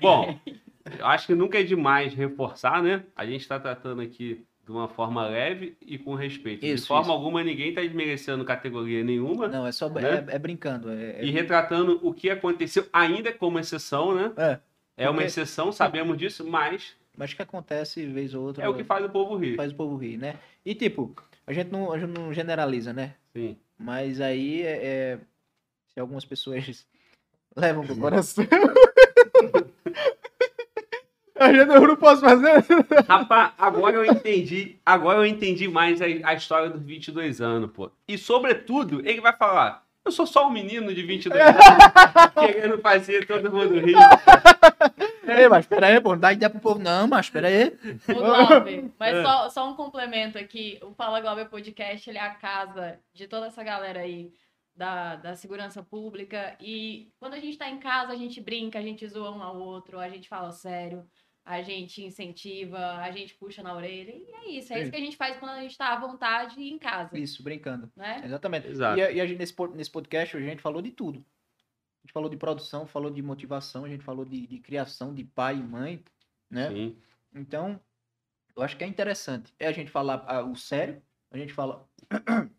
Bom, 0.00 0.38
eu 0.98 1.06
acho 1.06 1.26
que 1.26 1.34
nunca 1.34 1.58
é 1.60 1.62
demais 1.62 2.14
reforçar, 2.14 2.82
né? 2.82 3.04
A 3.14 3.26
gente 3.26 3.42
está 3.42 3.58
tratando 3.60 4.00
aqui 4.00 4.42
de 4.64 4.72
uma 4.72 4.88
forma 4.88 5.26
leve 5.26 5.76
e 5.80 5.98
com 5.98 6.14
respeito. 6.14 6.60
de 6.60 6.72
Isso, 6.72 6.86
forma 6.86 7.02
isso. 7.04 7.12
alguma, 7.12 7.42
ninguém 7.44 7.68
está 7.68 7.82
desmerecendo 7.82 8.44
categoria 8.44 9.04
nenhuma. 9.04 9.46
Não, 9.48 9.66
é 9.66 9.72
só 9.72 9.88
Né? 9.90 10.24
é, 10.28 10.36
é 10.36 10.38
brincando. 10.38 10.90
É, 10.90 11.20
é- 11.20 11.24
E 11.24 11.30
retratando 11.30 12.00
o 12.02 12.14
que 12.14 12.30
aconteceu, 12.30 12.86
ainda 12.92 13.32
como 13.32 13.58
exceção, 13.58 14.14
né? 14.14 14.32
é. 14.36 14.58
É 14.96 15.10
uma 15.10 15.24
exceção, 15.24 15.72
sabemos 15.72 16.16
disso, 16.16 16.46
mas 16.48 16.96
Mas 17.16 17.34
que 17.34 17.42
acontece 17.42 18.06
vez 18.06 18.32
ou 18.32 18.44
outra. 18.44 18.64
é 18.64 18.68
o 18.68 18.74
que 18.74 18.84
faz 18.84 19.04
o 19.04 19.08
povo 19.10 19.36
rir. 19.36 19.56
faz 19.56 19.72
o 19.72 19.74
povo 19.74 19.96
rir, 19.96 20.16
né? 20.16 20.36
E 20.64 20.72
tipo, 20.74 21.12
a 21.46 21.52
gente 21.52 21.70
não, 21.72 21.92
a 21.92 21.98
gente 21.98 22.16
não 22.16 22.32
generaliza, 22.32 22.92
né? 22.92 23.14
Sim. 23.32 23.56
Mas 23.76 24.20
aí 24.20 24.62
é, 24.62 24.80
é- 24.86 25.18
se 25.92 25.98
algumas 26.00 26.24
pessoas 26.24 26.86
levam 27.56 27.84
pro 27.84 27.96
coração. 27.96 28.44
eu 31.46 31.86
não 31.88 31.96
posso 31.96 32.20
fazer. 32.22 32.64
Rapaz, 33.08 33.52
agora 33.58 33.96
eu 33.96 34.04
entendi. 34.04 34.76
Agora 34.84 35.18
eu 35.18 35.26
entendi 35.26 35.68
mais 35.68 36.00
a, 36.00 36.04
a 36.04 36.34
história 36.34 36.68
dos 36.70 36.82
22 36.82 37.40
anos, 37.40 37.70
pô. 37.72 37.90
E, 38.08 38.16
sobretudo, 38.18 39.00
ele 39.06 39.20
vai 39.20 39.34
falar: 39.36 39.84
Eu 40.04 40.12
sou 40.12 40.26
só 40.26 40.46
um 40.46 40.50
menino 40.50 40.94
de 40.94 41.02
22 41.02 41.40
anos 41.40 41.56
querendo 42.38 42.78
fazer 42.78 43.26
todo 43.26 43.50
mundo 43.52 43.78
rir. 43.80 43.96
Ei, 45.26 45.48
mas 45.48 45.66
pera 45.66 45.86
aí, 45.86 46.00
pô, 46.00 46.10
não 46.12 46.18
dá 46.20 46.32
ideia 46.32 46.50
pro 46.50 46.60
povo, 46.60 46.78
não, 46.78 47.06
mas 47.08 47.30
pera 47.30 47.48
aí. 47.48 47.72
Glauber, 48.06 48.90
mas 48.98 49.16
É. 49.16 49.22
só, 49.22 49.48
só 49.50 49.70
um 49.70 49.74
complemento 49.74 50.36
aqui. 50.38 50.78
O 50.82 50.92
Fala 50.94 51.20
Glauber 51.20 51.46
Podcast, 51.48 52.08
ele 52.08 52.18
é 52.18 52.22
a 52.22 52.34
casa 52.34 52.98
de 53.14 53.26
toda 53.26 53.46
essa 53.46 53.62
galera 53.64 54.00
aí 54.00 54.30
da, 54.76 55.16
da 55.16 55.34
segurança 55.36 55.82
pública. 55.82 56.54
E 56.60 57.08
quando 57.18 57.34
a 57.34 57.40
gente 57.40 57.56
tá 57.56 57.68
em 57.70 57.78
casa, 57.78 58.12
a 58.12 58.16
gente 58.16 58.40
brinca, 58.40 58.78
a 58.78 58.82
gente 58.82 59.06
zoa 59.08 59.30
um 59.30 59.42
ao 59.42 59.56
outro, 59.58 59.98
a 59.98 60.08
gente 60.08 60.28
fala 60.28 60.52
sério, 60.52 61.04
a 61.44 61.60
gente 61.62 62.02
incentiva, 62.02 62.78
a 62.96 63.10
gente 63.10 63.34
puxa 63.34 63.62
na 63.62 63.74
orelha. 63.74 64.10
E 64.12 64.30
é 64.32 64.50
isso, 64.58 64.72
é 64.72 64.76
Sim. 64.76 64.82
isso 64.82 64.90
que 64.90 64.96
a 64.96 65.00
gente 65.00 65.16
faz 65.16 65.36
quando 65.36 65.50
a 65.52 65.60
gente 65.60 65.76
tá 65.76 65.92
à 65.92 65.98
vontade 66.00 66.60
em 66.62 66.78
casa, 66.78 67.18
Isso, 67.18 67.42
brincando. 67.42 67.90
né? 67.94 68.22
Exatamente. 68.24 68.68
Exato. 68.68 68.98
E, 68.98 69.02
a- 69.02 69.10
e 69.12 69.20
a 69.20 69.26
gente, 69.26 69.38
nesse, 69.38 69.54
nesse 69.74 69.90
podcast 69.90 70.36
hoje 70.36 70.46
a 70.46 70.50
gente 70.50 70.62
falou 70.62 70.80
de 70.80 70.90
tudo. 70.90 71.18
A 71.18 72.06
gente 72.06 72.12
falou 72.12 72.28
de 72.30 72.36
produção, 72.36 72.86
falou 72.86 73.10
de 73.10 73.22
motivação, 73.22 73.84
a 73.84 73.88
gente 73.88 74.02
falou 74.04 74.24
de, 74.24 74.46
de 74.46 74.58
criação 74.58 75.14
de 75.14 75.24
pai 75.24 75.56
e 75.56 75.62
mãe, 75.62 76.02
né? 76.50 76.68
Sim. 76.70 76.96
Então, 77.34 77.80
eu 78.56 78.62
acho 78.62 78.76
que 78.76 78.84
é 78.84 78.86
interessante. 78.86 79.52
É 79.58 79.66
a 79.66 79.72
gente 79.72 79.90
falar 79.90 80.24
ah, 80.26 80.42
o 80.44 80.54
sério, 80.56 81.02
a 81.30 81.36
gente 81.38 81.52
fala. 81.52 81.86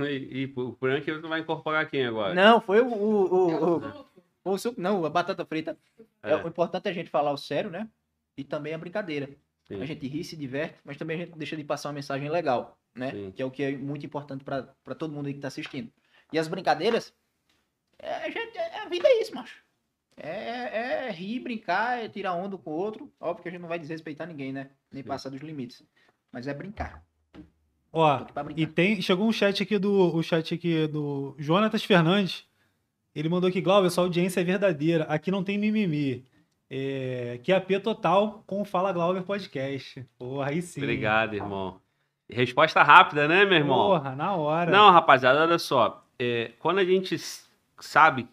E, 0.00 0.42
e 0.42 0.44
o 0.56 0.72
problema 0.72 0.98
é 0.98 1.00
que 1.00 1.12
você 1.12 1.28
vai 1.28 1.40
incorporar 1.40 1.88
quem 1.88 2.04
agora? 2.06 2.34
Não, 2.34 2.60
foi 2.60 2.80
o. 2.80 2.86
o, 2.86 3.46
o, 3.46 3.50
É 3.50 3.56
o- 3.56 4.06
um 4.52 4.58
suco. 4.58 4.70
o 4.70 4.72
suco- 4.74 4.80
não, 4.80 5.04
a 5.04 5.10
batata 5.10 5.44
frita. 5.44 5.76
É. 6.22 6.32
É, 6.32 6.36
o 6.44 6.48
importante 6.48 6.86
é 6.86 6.90
a 6.90 6.94
gente 6.94 7.10
falar 7.10 7.32
o 7.32 7.36
sério, 7.36 7.70
né? 7.70 7.88
E 8.36 8.44
também 8.44 8.74
a 8.74 8.78
brincadeira. 8.78 9.28
sim. 9.66 9.80
A 9.82 9.84
gente 9.86 10.06
ri, 10.06 10.24
se 10.24 10.36
diverte, 10.36 10.78
mas 10.84 10.96
também 10.96 11.16
a 11.20 11.24
gente 11.26 11.36
deixa 11.38 11.56
de 11.56 11.64
passar 11.64 11.88
uma 11.88 11.94
mensagem 11.94 12.28
legal, 12.28 12.78
né? 12.94 13.10
Sim. 13.10 13.32
Que 13.32 13.42
é 13.42 13.44
o 13.44 13.50
que 13.50 13.62
é 13.62 13.76
muito 13.76 14.04
importante 14.06 14.44
para 14.44 14.94
todo 14.96 15.12
mundo 15.12 15.26
aí 15.26 15.34
que 15.34 15.40
tá 15.40 15.48
assistindo. 15.48 15.92
E 16.32 16.38
as 16.38 16.48
brincadeiras, 16.48 17.14
é, 17.98 18.14
a, 18.14 18.30
gente, 18.30 18.56
é, 18.56 18.80
a 18.80 18.88
vida 18.88 19.08
é 19.08 19.20
isso, 19.20 19.34
macho. 19.34 19.62
É, 20.16 21.06
é 21.06 21.10
rir, 21.12 21.40
brincar, 21.40 22.02
é 22.04 22.08
tirar 22.08 22.34
onda 22.34 22.56
um 22.56 22.58
com 22.58 22.70
o 22.70 22.74
outro. 22.74 23.12
Óbvio 23.20 23.42
que 23.42 23.48
a 23.48 23.52
gente 23.52 23.60
não 23.60 23.68
vai 23.68 23.78
desrespeitar 23.78 24.26
ninguém, 24.26 24.52
né? 24.52 24.70
Nem 24.90 25.02
Sim. 25.02 25.08
passar 25.08 25.30
dos 25.30 25.40
limites. 25.40 25.82
Mas 26.32 26.46
é 26.46 26.54
brincar. 26.54 27.04
Ó, 27.92 28.26
e 28.56 28.66
tem, 28.66 29.00
chegou 29.00 29.26
um 29.26 29.32
chat 29.32 29.62
aqui 29.62 29.78
do, 29.78 30.14
o 30.14 30.22
chat 30.22 30.54
aqui 30.54 30.86
do 30.88 31.34
Jonatas 31.38 31.84
Fernandes. 31.84 32.47
Ele 33.18 33.28
mandou 33.28 33.48
aqui, 33.48 33.60
Glauber, 33.60 33.90
sua 33.90 34.04
audiência 34.04 34.40
é 34.40 34.44
verdadeira. 34.44 35.02
Aqui 35.08 35.28
não 35.28 35.42
tem 35.42 35.58
mimimi. 35.58 36.24
É, 36.70 37.40
que 37.42 37.52
AP 37.52 37.68
total 37.82 38.44
com 38.46 38.60
o 38.60 38.64
Fala 38.64 38.92
Glauber 38.92 39.24
Podcast. 39.24 40.06
Porra, 40.16 40.50
aí 40.50 40.62
sim. 40.62 40.80
Obrigado, 40.80 41.34
irmão. 41.34 41.80
Resposta 42.30 42.80
rápida, 42.80 43.26
né, 43.26 43.44
meu 43.44 43.58
irmão? 43.58 43.88
Porra, 43.88 44.14
na 44.14 44.36
hora. 44.36 44.70
Não, 44.70 44.92
rapaziada, 44.92 45.40
olha 45.40 45.58
só. 45.58 46.06
É, 46.16 46.52
quando 46.60 46.78
a 46.78 46.84
gente 46.84 47.16
sabe 47.80 48.28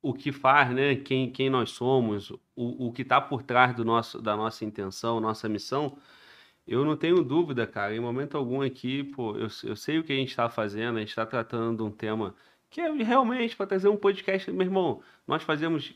o 0.00 0.14
que 0.14 0.32
faz, 0.32 0.70
né? 0.70 0.96
Quem, 0.96 1.30
quem 1.30 1.50
nós 1.50 1.72
somos, 1.72 2.30
o, 2.56 2.86
o 2.86 2.92
que 2.92 3.02
está 3.02 3.20
por 3.20 3.42
trás 3.42 3.76
do 3.76 3.84
nosso, 3.84 4.22
da 4.22 4.34
nossa 4.34 4.64
intenção, 4.64 5.20
nossa 5.20 5.50
missão, 5.50 5.98
eu 6.66 6.82
não 6.82 6.96
tenho 6.96 7.22
dúvida, 7.22 7.66
cara. 7.66 7.94
Em 7.94 8.00
momento 8.00 8.38
algum 8.38 8.62
aqui, 8.62 9.04
pô, 9.04 9.36
eu, 9.36 9.48
eu 9.64 9.76
sei 9.76 9.98
o 9.98 10.02
que 10.02 10.14
a 10.14 10.16
gente 10.16 10.30
está 10.30 10.48
fazendo, 10.48 10.96
a 10.96 11.00
gente 11.00 11.10
está 11.10 11.26
tratando 11.26 11.76
de 11.76 11.82
um 11.82 11.90
tema 11.90 12.34
que 12.70 12.80
é 12.80 12.90
realmente 12.92 13.56
para 13.56 13.66
trazer 13.66 13.88
um 13.88 13.96
podcast. 13.96 14.50
Meu 14.50 14.66
irmão, 14.66 15.00
nós 15.26 15.42
fazemos 15.42 15.92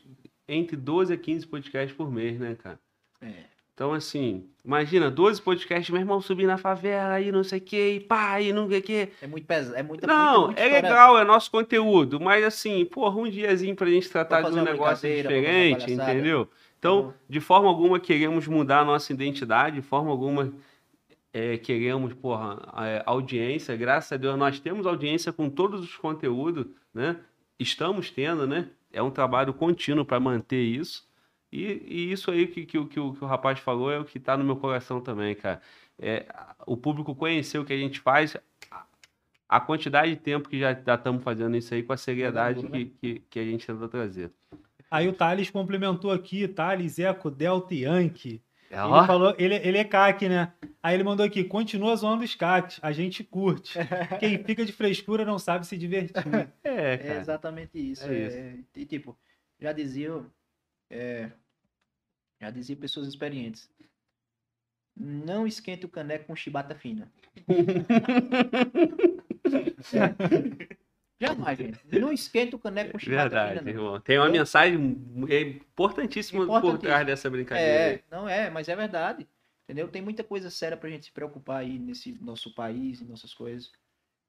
entre 0.47 0.75
12 0.75 1.13
a 1.13 1.17
15 1.17 1.47
podcasts 1.47 1.95
por 1.95 2.11
mês, 2.11 2.39
né, 2.39 2.55
cara? 2.61 2.79
É. 3.21 3.55
Então, 3.73 3.91
assim, 3.93 4.45
imagina, 4.63 5.11
12 5.11 5.41
podcasts, 5.41 5.89
meu 5.89 5.99
irmão 5.99 6.21
subir 6.21 6.45
na 6.47 6.57
favela 6.57 7.19
e 7.19 7.29
não 7.29 7.43
sei 7.43 7.59
o 7.59 7.61
que, 7.61 7.89
e 7.95 7.99
pá, 7.99 8.39
e 8.39 8.53
não 8.53 8.69
sei 8.69 8.79
o 8.79 8.81
que. 8.81 9.09
É 9.21 9.27
muito 9.27 9.45
pesado. 9.45 9.75
É 9.75 9.83
muita, 9.83 10.07
Não, 10.07 10.45
muita, 10.45 10.61
muita 10.61 10.61
é 10.61 10.81
legal, 10.81 11.17
é 11.17 11.25
nosso 11.25 11.51
conteúdo, 11.51 12.17
mas 12.19 12.43
assim, 12.45 12.85
porra, 12.85 13.19
um 13.19 13.29
diazinho 13.29 13.75
pra 13.75 13.89
gente 13.89 14.09
tratar 14.09 14.43
de 14.43 14.57
um 14.57 14.63
negócio 14.63 15.09
diferente, 15.13 15.91
entendeu? 15.91 16.47
Então, 16.79 17.05
Uhum. 17.07 17.13
de 17.27 17.39
forma 17.41 17.67
alguma 17.67 17.99
queremos 17.99 18.47
mudar 18.47 18.79
a 18.81 18.85
nossa 18.85 19.11
identidade, 19.11 19.77
de 19.77 19.81
forma 19.81 20.09
alguma 20.09 20.53
é, 21.37 21.57
queremos, 21.57 22.13
porra, 22.13 22.57
a- 22.71 23.03
audiência. 23.05 23.75
Graças 23.75 24.13
a 24.13 24.17
Deus 24.17 24.37
nós 24.37 24.57
temos 24.57 24.87
audiência 24.87 25.33
com 25.33 25.49
todos 25.49 25.81
os 25.81 25.97
conteúdos, 25.97 26.65
né? 26.93 27.17
Estamos 27.59 28.09
tendo, 28.09 28.47
né? 28.47 28.69
É 28.89 29.01
um 29.01 29.11
trabalho 29.11 29.53
contínuo 29.53 30.05
para 30.05 30.17
manter 30.17 30.63
isso. 30.63 31.05
E, 31.51 31.63
e 31.85 32.11
isso 32.11 32.31
aí 32.31 32.47
que, 32.47 32.65
que, 32.65 32.77
o- 32.77 32.87
que, 32.87 32.99
o, 32.99 33.13
que 33.13 33.21
o 33.23 33.27
rapaz 33.27 33.59
falou 33.59 33.91
é 33.91 33.99
o 33.99 34.05
que 34.05 34.17
tá 34.17 34.37
no 34.37 34.45
meu 34.45 34.55
coração 34.55 35.01
também, 35.01 35.35
cara. 35.35 35.61
É, 35.99 36.25
o 36.65 36.77
público 36.77 37.13
conhecer 37.13 37.57
o 37.59 37.65
que 37.65 37.73
a 37.73 37.77
gente 37.77 37.99
faz, 37.99 38.37
a- 39.49 39.59
quantidade 39.59 40.11
de 40.11 40.17
tempo 40.21 40.47
que 40.47 40.57
já 40.59 40.71
estamos 40.71 41.21
fazendo 41.21 41.57
isso 41.57 41.73
aí 41.73 41.83
com 41.83 41.91
a 41.91 41.97
seriedade 41.97 42.61
Duro, 42.61 42.71
que, 42.71 42.85
que, 42.85 43.19
que 43.29 43.39
a 43.39 43.43
gente 43.43 43.67
tenta 43.67 43.87
trazer. 43.89 44.31
Aí 44.89 45.07
o 45.09 45.13
Thales 45.13 45.49
complementou 45.49 46.11
aqui, 46.11 46.47
Thales, 46.47 46.97
Eco, 46.97 47.29
Delta 47.29 47.73
e 47.73 47.81
Yankee. 47.83 48.41
É, 48.69 48.79
Ele 48.83 49.07
falou, 49.07 49.35
ele, 49.37 49.55
ele 49.55 49.77
é 49.77 49.83
CAC, 49.83 50.27
né? 50.27 50.53
Aí 50.81 50.95
ele 50.95 51.03
mandou 51.03 51.25
aqui, 51.25 51.43
continua 51.43 51.95
zoando 51.95 52.23
os 52.23 52.35
CACs, 52.35 52.79
a 52.81 52.91
gente 52.91 53.23
curte. 53.23 53.77
Quem 54.19 54.43
fica 54.43 54.65
de 54.65 54.73
frescura 54.73 55.23
não 55.23 55.37
sabe 55.39 55.65
se 55.67 55.77
divertir. 55.77 56.23
é, 56.63 56.93
É 56.93 56.97
cara. 56.97 57.19
exatamente 57.19 57.77
isso. 57.77 58.05
É 58.05 58.27
É 58.27 58.57
E 58.75 58.85
tipo, 58.85 59.17
já 59.59 59.71
dizia. 59.71 60.25
é, 60.89 61.31
já 62.41 62.49
dizia 62.49 62.75
pessoas 62.75 63.07
experientes. 63.07 63.69
Não 64.97 65.45
esquente 65.45 65.85
o 65.85 65.89
caneco 65.89 66.25
com 66.25 66.35
chibata 66.35 66.73
fina. 66.75 67.11
Jamais, 71.19 71.57
gente. 71.57 71.79
Não 71.99 72.11
esquente 72.11 72.55
o 72.55 72.59
caneco 72.59 72.91
com 72.91 72.99
chibata 72.99 73.21
Verdade, 73.29 73.59
fina. 73.59 73.61
não. 73.61 73.69
irmão. 73.69 73.99
Tem 74.01 74.17
uma 74.17 74.27
Eu- 74.27 74.31
mensagem 74.33 74.97
é 75.29 75.41
importantíssima 75.41 76.45
por 76.61 76.77
trás 76.77 77.05
dessa 77.05 77.29
brincadeira. 77.29 77.69
É, 77.71 77.89
aí. 77.91 78.03
não 78.11 78.27
é, 78.27 78.49
mas 78.49 78.67
é 78.67 78.75
verdade. 78.75 79.27
Entendeu? 79.63 79.87
Tem 79.87 80.01
muita 80.01 80.23
coisa 80.23 80.49
séria 80.49 80.77
pra 80.77 80.89
gente 80.89 81.05
se 81.05 81.11
preocupar 81.11 81.61
aí 81.61 81.79
nesse 81.79 82.11
nosso 82.21 82.53
país 82.53 83.01
e 83.01 83.05
nossas 83.05 83.33
coisas. 83.33 83.71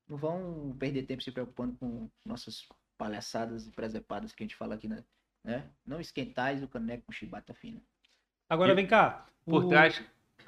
Não 0.08 0.16
vão 0.16 0.74
perder 0.78 1.02
tempo 1.02 1.22
se 1.22 1.30
preocupando 1.32 1.74
com 1.78 2.08
nossas 2.24 2.66
palhaçadas 2.96 3.66
e 3.66 3.70
presepadas 3.72 4.32
que 4.32 4.42
a 4.42 4.46
gente 4.46 4.56
fala 4.56 4.76
aqui, 4.76 4.88
né? 4.88 5.02
né? 5.44 5.64
Não 5.84 6.00
esquentais 6.00 6.62
o 6.62 6.68
caneco 6.68 7.02
com 7.06 7.12
chibata 7.12 7.52
fina. 7.52 7.82
Agora 8.48 8.72
E 8.72 8.74
vem 8.76 8.86
cá. 8.86 9.26
Por 9.44 9.64
o- 9.64 9.68
trás, 9.68 10.02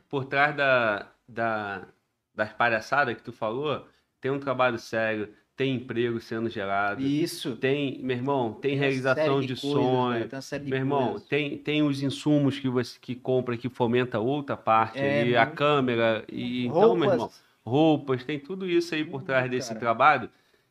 por 0.08 0.24
trás 0.24 0.56
da, 0.56 1.12
da, 1.28 1.86
das 2.34 2.52
palhaçadas 2.52 3.14
que 3.16 3.22
tu 3.22 3.32
falou, 3.32 3.86
tem 4.20 4.30
um 4.30 4.40
trabalho 4.40 4.78
sério, 4.78 5.34
tem 5.58 5.74
emprego 5.76 6.20
sendo 6.20 6.48
gerado, 6.48 7.02
Isso. 7.02 7.56
tem, 7.56 7.98
meu 8.02 8.16
irmão, 8.16 8.54
tem 8.54 8.74
uma 8.74 8.80
realização 8.80 9.40
série 9.40 9.46
de, 9.46 9.56
coisas, 9.56 9.70
sonho. 9.72 10.28
tem 10.50 10.64
de 10.64 10.70
Meu 10.70 10.78
irmão, 10.78 11.12
coisas. 11.12 11.28
tem, 11.28 11.58
tem 11.58 11.82
os 11.82 12.02
insumos 12.02 12.58
que 12.58 12.68
você 12.68 12.98
que 13.00 13.14
compra 13.16 13.56
que 13.58 13.68
fomenta 13.68 14.20
outra 14.20 14.56
parte, 14.56 14.98
É, 14.98 15.10
aí, 15.22 15.36
a 15.36 15.46
câmera, 15.46 16.24
e 16.30 16.66
então, 16.66 16.94
meu 16.94 17.10
irmão, 17.10 17.30
Roupas, 17.64 18.24
tem 18.24 18.40
tudo 18.40 18.66
isso 18.66 18.94
aí 18.94 19.04
por 19.04 19.22
Hum, 19.22 19.26
trás 19.26 19.50
desse 19.50 19.68
cara. 19.68 19.80
trabalho 19.80 20.30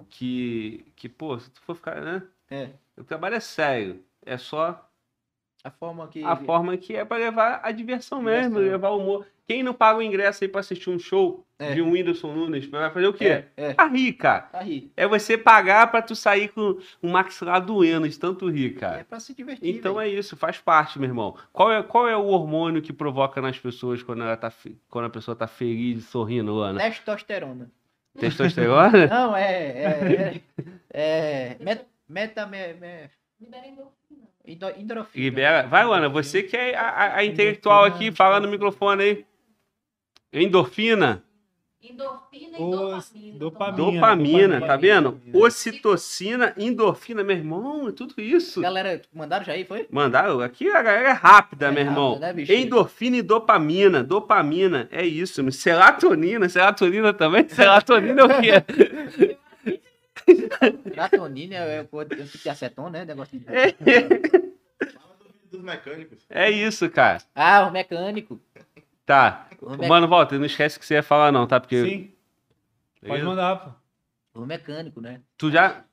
que, 0.10 0.86
que, 0.96 1.10
pô, 1.10 1.38
se 1.40 1.52
tu 1.52 1.62
for 1.62 1.76
ficar, 1.76 2.02
né? 2.02 2.24
é, 2.50 2.70
O 2.98 3.04
trabalho 3.04 3.36
é 3.36 3.40
sério, 3.40 4.04
é 4.26 4.38
só 4.38 4.90
a 5.64 5.72
forma 5.72 6.08
que... 6.08 6.20
a 6.24 6.36
forma 6.36 6.78
que 6.78 6.96
é 6.96 7.06
para 7.06 7.18
levar 7.18 7.62
a 7.64 7.72
diversão, 7.72 8.20
Diversão. 8.20 8.52
mesmo, 8.52 8.58
levar 8.60 8.90
o 8.92 8.98
humor. 9.00 9.28
Quem 9.48 9.64
não 9.64 9.74
paga 9.74 10.00
o 10.00 10.04
ingresso 10.04 10.44
aí 10.44 10.48
para 10.50 10.60
assistir 10.60 10.90
um 10.90 11.00
show 11.00 11.46
É. 11.58 11.74
de 11.74 11.82
um 11.82 11.92
Whindersson 11.92 12.34
Nunes, 12.34 12.66
vai 12.66 12.92
fazer 12.92 13.08
o 13.08 13.14
quê? 13.14 13.26
É, 13.26 13.46
é, 13.56 13.76
A 13.78 13.86
rir, 13.88 14.12
cara. 14.14 14.42
tá 14.42 14.60
rir. 14.60 14.92
É 14.98 15.08
você 15.08 15.38
pagar 15.38 15.90
para 15.90 16.02
tu 16.02 16.16
sair 16.16 16.50
com 16.50 16.78
o 17.02 17.08
maxilar 17.08 17.62
doendo 17.62 18.08
de 18.10 18.20
tanto 18.20 18.50
rir, 18.50 18.72
cara. 18.76 19.00
É 19.00 19.04
pra 19.06 19.20
se 19.22 19.34
divertir, 19.34 19.74
Então 19.74 19.96
velho. 19.96 20.06
é 20.16 20.20
isso, 20.20 20.36
faz 20.36 20.58
parte, 20.60 21.00
meu 21.00 21.08
irmão. 21.10 21.36
Qual 21.54 21.72
é, 21.72 21.82
qual 21.82 22.08
é 22.10 22.18
o 22.18 22.26
hormônio 22.26 22.82
que 22.82 22.92
provoca 22.92 23.42
nas 23.42 23.58
pessoas 23.58 24.04
quando, 24.04 24.22
ela 24.24 24.36
tá, 24.36 24.52
quando 24.90 25.06
a 25.06 25.10
pessoa 25.10 25.34
tá 25.36 25.48
feliz 25.48 26.00
e 26.00 26.02
sorrindo, 26.02 26.60
Ana? 26.60 26.80
Testosterona. 26.82 27.72
Testosterona? 28.20 29.08
Não, 29.08 29.36
é... 29.36 29.54
É... 29.54 30.42
é, 30.94 31.02
é 31.04 31.58
met, 31.60 31.86
meta... 32.10 32.46
Me, 32.46 32.74
me, 32.74 33.10
endorfina. 33.40 34.28
Endo- 34.46 34.70
Endorfina. 34.82 35.24
Libera. 35.26 35.68
Vai, 35.68 35.84
Ana, 35.84 36.10
você 36.10 36.42
que 36.44 36.56
é 36.58 36.76
a, 36.76 36.90
a- 36.90 37.16
a 37.18 37.26
intelectual 37.26 37.84
aqui, 37.86 38.12
fala 38.12 38.40
no 38.40 38.48
microfone 38.48 39.04
aí. 39.04 39.26
Endorfina. 40.34 41.24
Endorfina 41.82 42.58
e 42.58 42.62
Os- 42.62 43.10
dopamina. 43.10 43.38
dopamina. 43.40 43.78
Dopamina, 43.78 44.62
tá 44.62 44.76
vendo? 44.76 45.12
dopamina. 45.12 45.38
Ocitocina, 45.46 46.54
endorfina, 46.58 47.24
meu 47.24 47.38
irmão, 47.38 47.88
é 47.88 47.92
tudo 47.94 48.20
isso. 48.20 48.60
Galera, 48.62 49.02
mandaram 49.14 49.46
já 49.46 49.54
aí, 49.54 49.64
foi? 49.64 49.88
Mandaram, 49.90 50.42
aqui 50.42 50.70
a 50.70 50.82
galera 50.82 51.10
é 51.10 51.14
rápida, 51.14 51.68
É 51.68 51.72
meu 51.72 51.84
irmão. 51.84 52.14
rápida, 52.20 52.34
né? 52.34 52.56
Endorfina 52.62 53.18
e 53.18 53.22
dopamina. 53.22 54.04
Dopamina, 54.04 54.90
é 54.92 55.06
isso. 55.06 55.42
meu. 55.44 55.52
Serotonina, 55.52 56.50
serotonina 56.50 57.14
também. 57.14 57.48
Serotonina 57.50 58.22
é 58.22 58.26
o 58.26 58.42
quê? 58.42 59.38
Serotonina 60.94 61.56
é 61.56 61.88
o 61.90 62.02
é 62.02 62.04
o 62.04 62.06
tipo 62.06 62.38
de 62.38 62.50
acetona, 62.50 62.90
né? 63.00 63.06
Negócio 63.06 63.40
de... 63.40 63.46
Fala 63.46 65.16
do 65.20 65.26
vídeo 65.26 65.50
dos 65.52 65.62
mecânicos. 65.62 66.20
É 66.30 66.50
isso, 66.50 66.90
cara. 66.90 67.22
Ah, 67.34 67.66
o 67.68 67.72
mecânico. 67.72 68.42
Tá. 69.08 69.48
O, 69.62 69.76
me- 69.78 69.88
Mano, 69.88 70.08
volta, 70.08 70.38
não 70.38 70.46
esquece 70.46 70.78
que 70.78 70.86
você 70.86 70.94
ia 70.96 71.02
falar, 71.04 71.32
não, 71.32 71.48
tá? 71.48 71.60
Porque. 71.60 71.82
Sim, 71.84 72.12
pode 73.08 73.24
mandar, 73.24 73.56
pô. 74.34 74.42
o 74.42 74.46
mecânico, 74.46 75.02
né? 75.02 75.22
Tu 75.38 75.50
já, 75.50 75.84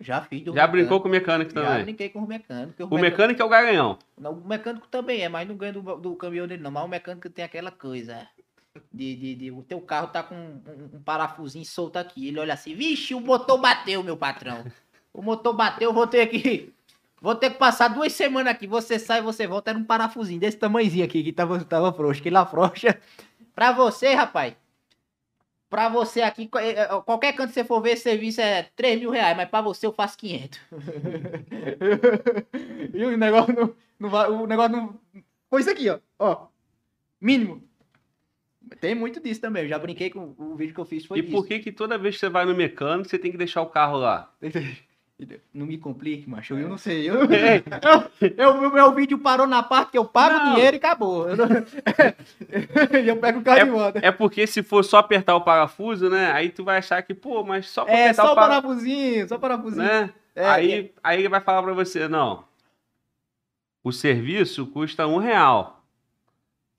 Já 0.00 0.20
fiz 0.22 0.40
do 0.42 0.46
já 0.52 0.52
mecânico. 0.66 0.72
brincou 0.72 1.00
com 1.00 1.08
o 1.08 1.10
mecânico 1.10 1.54
Já 1.54 1.62
também. 1.62 1.84
brinquei 1.84 2.08
com 2.10 2.18
o 2.18 2.26
mecânico. 2.26 2.84
O 2.84 2.98
mecânico 2.98 3.40
é 3.40 3.44
o 3.44 3.48
garanhão. 3.48 3.96
Não, 4.18 4.32
o 4.32 4.46
mecânico 4.46 4.88
também 4.88 5.22
é, 5.22 5.28
mas 5.28 5.46
não 5.48 5.56
ganha 5.56 5.72
do, 5.72 5.80
do 5.96 6.16
caminhão 6.16 6.48
dele 6.48 6.62
não. 6.62 6.70
Mas 6.72 6.84
o 6.84 6.88
mecânico 6.88 7.30
tem 7.30 7.44
aquela 7.44 7.70
coisa 7.70 8.26
de, 8.92 9.14
de, 9.14 9.34
de 9.36 9.50
o 9.52 9.62
teu 9.62 9.80
carro 9.80 10.08
tá 10.08 10.24
com 10.24 10.34
um, 10.34 10.90
um 10.94 11.02
parafusinho 11.02 11.64
solto 11.64 11.96
aqui. 11.96 12.26
Ele 12.26 12.40
olha 12.40 12.54
assim, 12.54 12.74
vixe, 12.74 13.14
o 13.14 13.20
motor 13.20 13.56
bateu, 13.56 14.02
meu 14.02 14.16
patrão. 14.16 14.64
O 15.12 15.22
motor 15.22 15.54
bateu, 15.54 15.90
eu 15.90 15.94
vou 15.94 16.08
ter 16.08 16.26
que... 16.26 16.73
Vou 17.24 17.34
ter 17.34 17.48
que 17.48 17.56
passar 17.56 17.88
duas 17.88 18.12
semanas 18.12 18.52
aqui. 18.52 18.66
Você 18.66 18.98
sai, 18.98 19.22
você 19.22 19.46
volta. 19.46 19.70
Era 19.70 19.78
um 19.78 19.84
parafusinho 19.84 20.38
desse 20.38 20.58
tamanhozinho 20.58 21.06
aqui, 21.06 21.24
que 21.24 21.32
tava, 21.32 21.64
tava 21.64 21.90
frouxo. 21.90 22.22
Que 22.22 22.28
lá 22.28 22.44
frouxa. 22.44 23.00
Pra 23.54 23.72
você, 23.72 24.12
rapaz. 24.12 24.54
Pra 25.70 25.88
você 25.88 26.20
aqui, 26.20 26.50
eh, 26.56 26.82
eh, 26.82 26.86
qualquer 27.06 27.32
canto 27.32 27.48
que 27.48 27.54
você 27.54 27.64
for 27.64 27.80
ver, 27.80 27.92
esse 27.92 28.02
serviço 28.02 28.42
é 28.42 28.64
3 28.76 29.00
mil 29.00 29.10
reais. 29.10 29.34
Mas 29.34 29.48
pra 29.48 29.62
você 29.62 29.86
eu 29.86 29.92
faço 29.94 30.18
500. 30.18 30.60
e 32.92 33.04
o 33.06 33.16
negócio 33.16 33.54
não, 33.54 33.74
não 33.98 34.10
vai. 34.10 34.28
O 34.28 34.46
negócio 34.46 34.76
não. 34.76 35.00
Foi 35.48 35.62
isso 35.62 35.70
aqui, 35.70 35.88
ó. 35.88 35.98
Ó. 36.18 36.48
Mínimo. 37.18 37.62
Tem 38.82 38.94
muito 38.94 39.18
disso 39.18 39.40
também. 39.40 39.62
Eu 39.62 39.68
já 39.70 39.78
brinquei 39.78 40.10
com 40.10 40.34
o 40.36 40.56
vídeo 40.56 40.74
que 40.74 40.80
eu 40.80 40.84
fiz. 40.84 41.06
Foi 41.06 41.20
E 41.20 41.22
disso. 41.22 41.34
por 41.34 41.46
que 41.46 41.58
que 41.58 41.72
toda 41.72 41.96
vez 41.96 42.16
que 42.16 42.20
você 42.20 42.28
vai 42.28 42.44
no 42.44 42.54
mecânico, 42.54 43.08
você 43.08 43.18
tem 43.18 43.30
que 43.30 43.38
deixar 43.38 43.62
o 43.62 43.70
carro 43.70 43.96
lá? 43.96 44.30
Não 45.54 45.64
me 45.64 45.78
complique, 45.78 46.28
macho. 46.28 46.54
Eu 46.58 46.68
não 46.68 46.76
sei. 46.76 47.08
Eu, 47.08 47.20
eu, 47.30 48.30
eu- 48.36 48.60
meu, 48.60 48.72
meu 48.72 48.92
vídeo 48.94 49.16
parou 49.16 49.46
na 49.46 49.62
parte 49.62 49.92
que 49.92 49.98
eu 49.98 50.04
pago 50.04 50.36
Não. 50.36 50.52
o 50.52 50.54
dinheiro 50.56 50.76
e 50.76 50.78
acabou. 50.78 51.28
Eu, 51.28 51.36
não- 51.36 51.46
eu 53.06 53.16
pego 53.18 53.38
o 53.38 53.42
carro 53.42 53.64
de 53.64 53.70
volta. 53.70 54.00
É 54.02 54.10
porque 54.10 54.44
se 54.46 54.62
for 54.62 54.84
só 54.84 54.98
apertar 54.98 55.36
o 55.36 55.40
parafuso, 55.42 56.10
né? 56.10 56.32
Aí 56.32 56.50
tu 56.50 56.64
vai 56.64 56.78
achar 56.78 57.00
que, 57.02 57.14
pô, 57.14 57.44
mas 57.44 57.68
só 57.70 57.86
É, 57.86 58.12
só 58.12 58.32
o 58.32 58.34
parafusinho, 58.34 59.28
só 59.28 59.36
o 59.36 59.38
parafusinho. 59.38 59.84
né? 59.84 60.10
É, 60.34 60.46
aí, 60.48 60.92
aí 61.02 61.20
ele 61.20 61.28
vai 61.28 61.40
falar 61.40 61.62
pra 61.62 61.72
você, 61.72 62.08
não. 62.08 62.44
O 63.84 63.92
serviço 63.92 64.66
custa 64.66 65.06
um 65.06 65.18
real. 65.18 65.83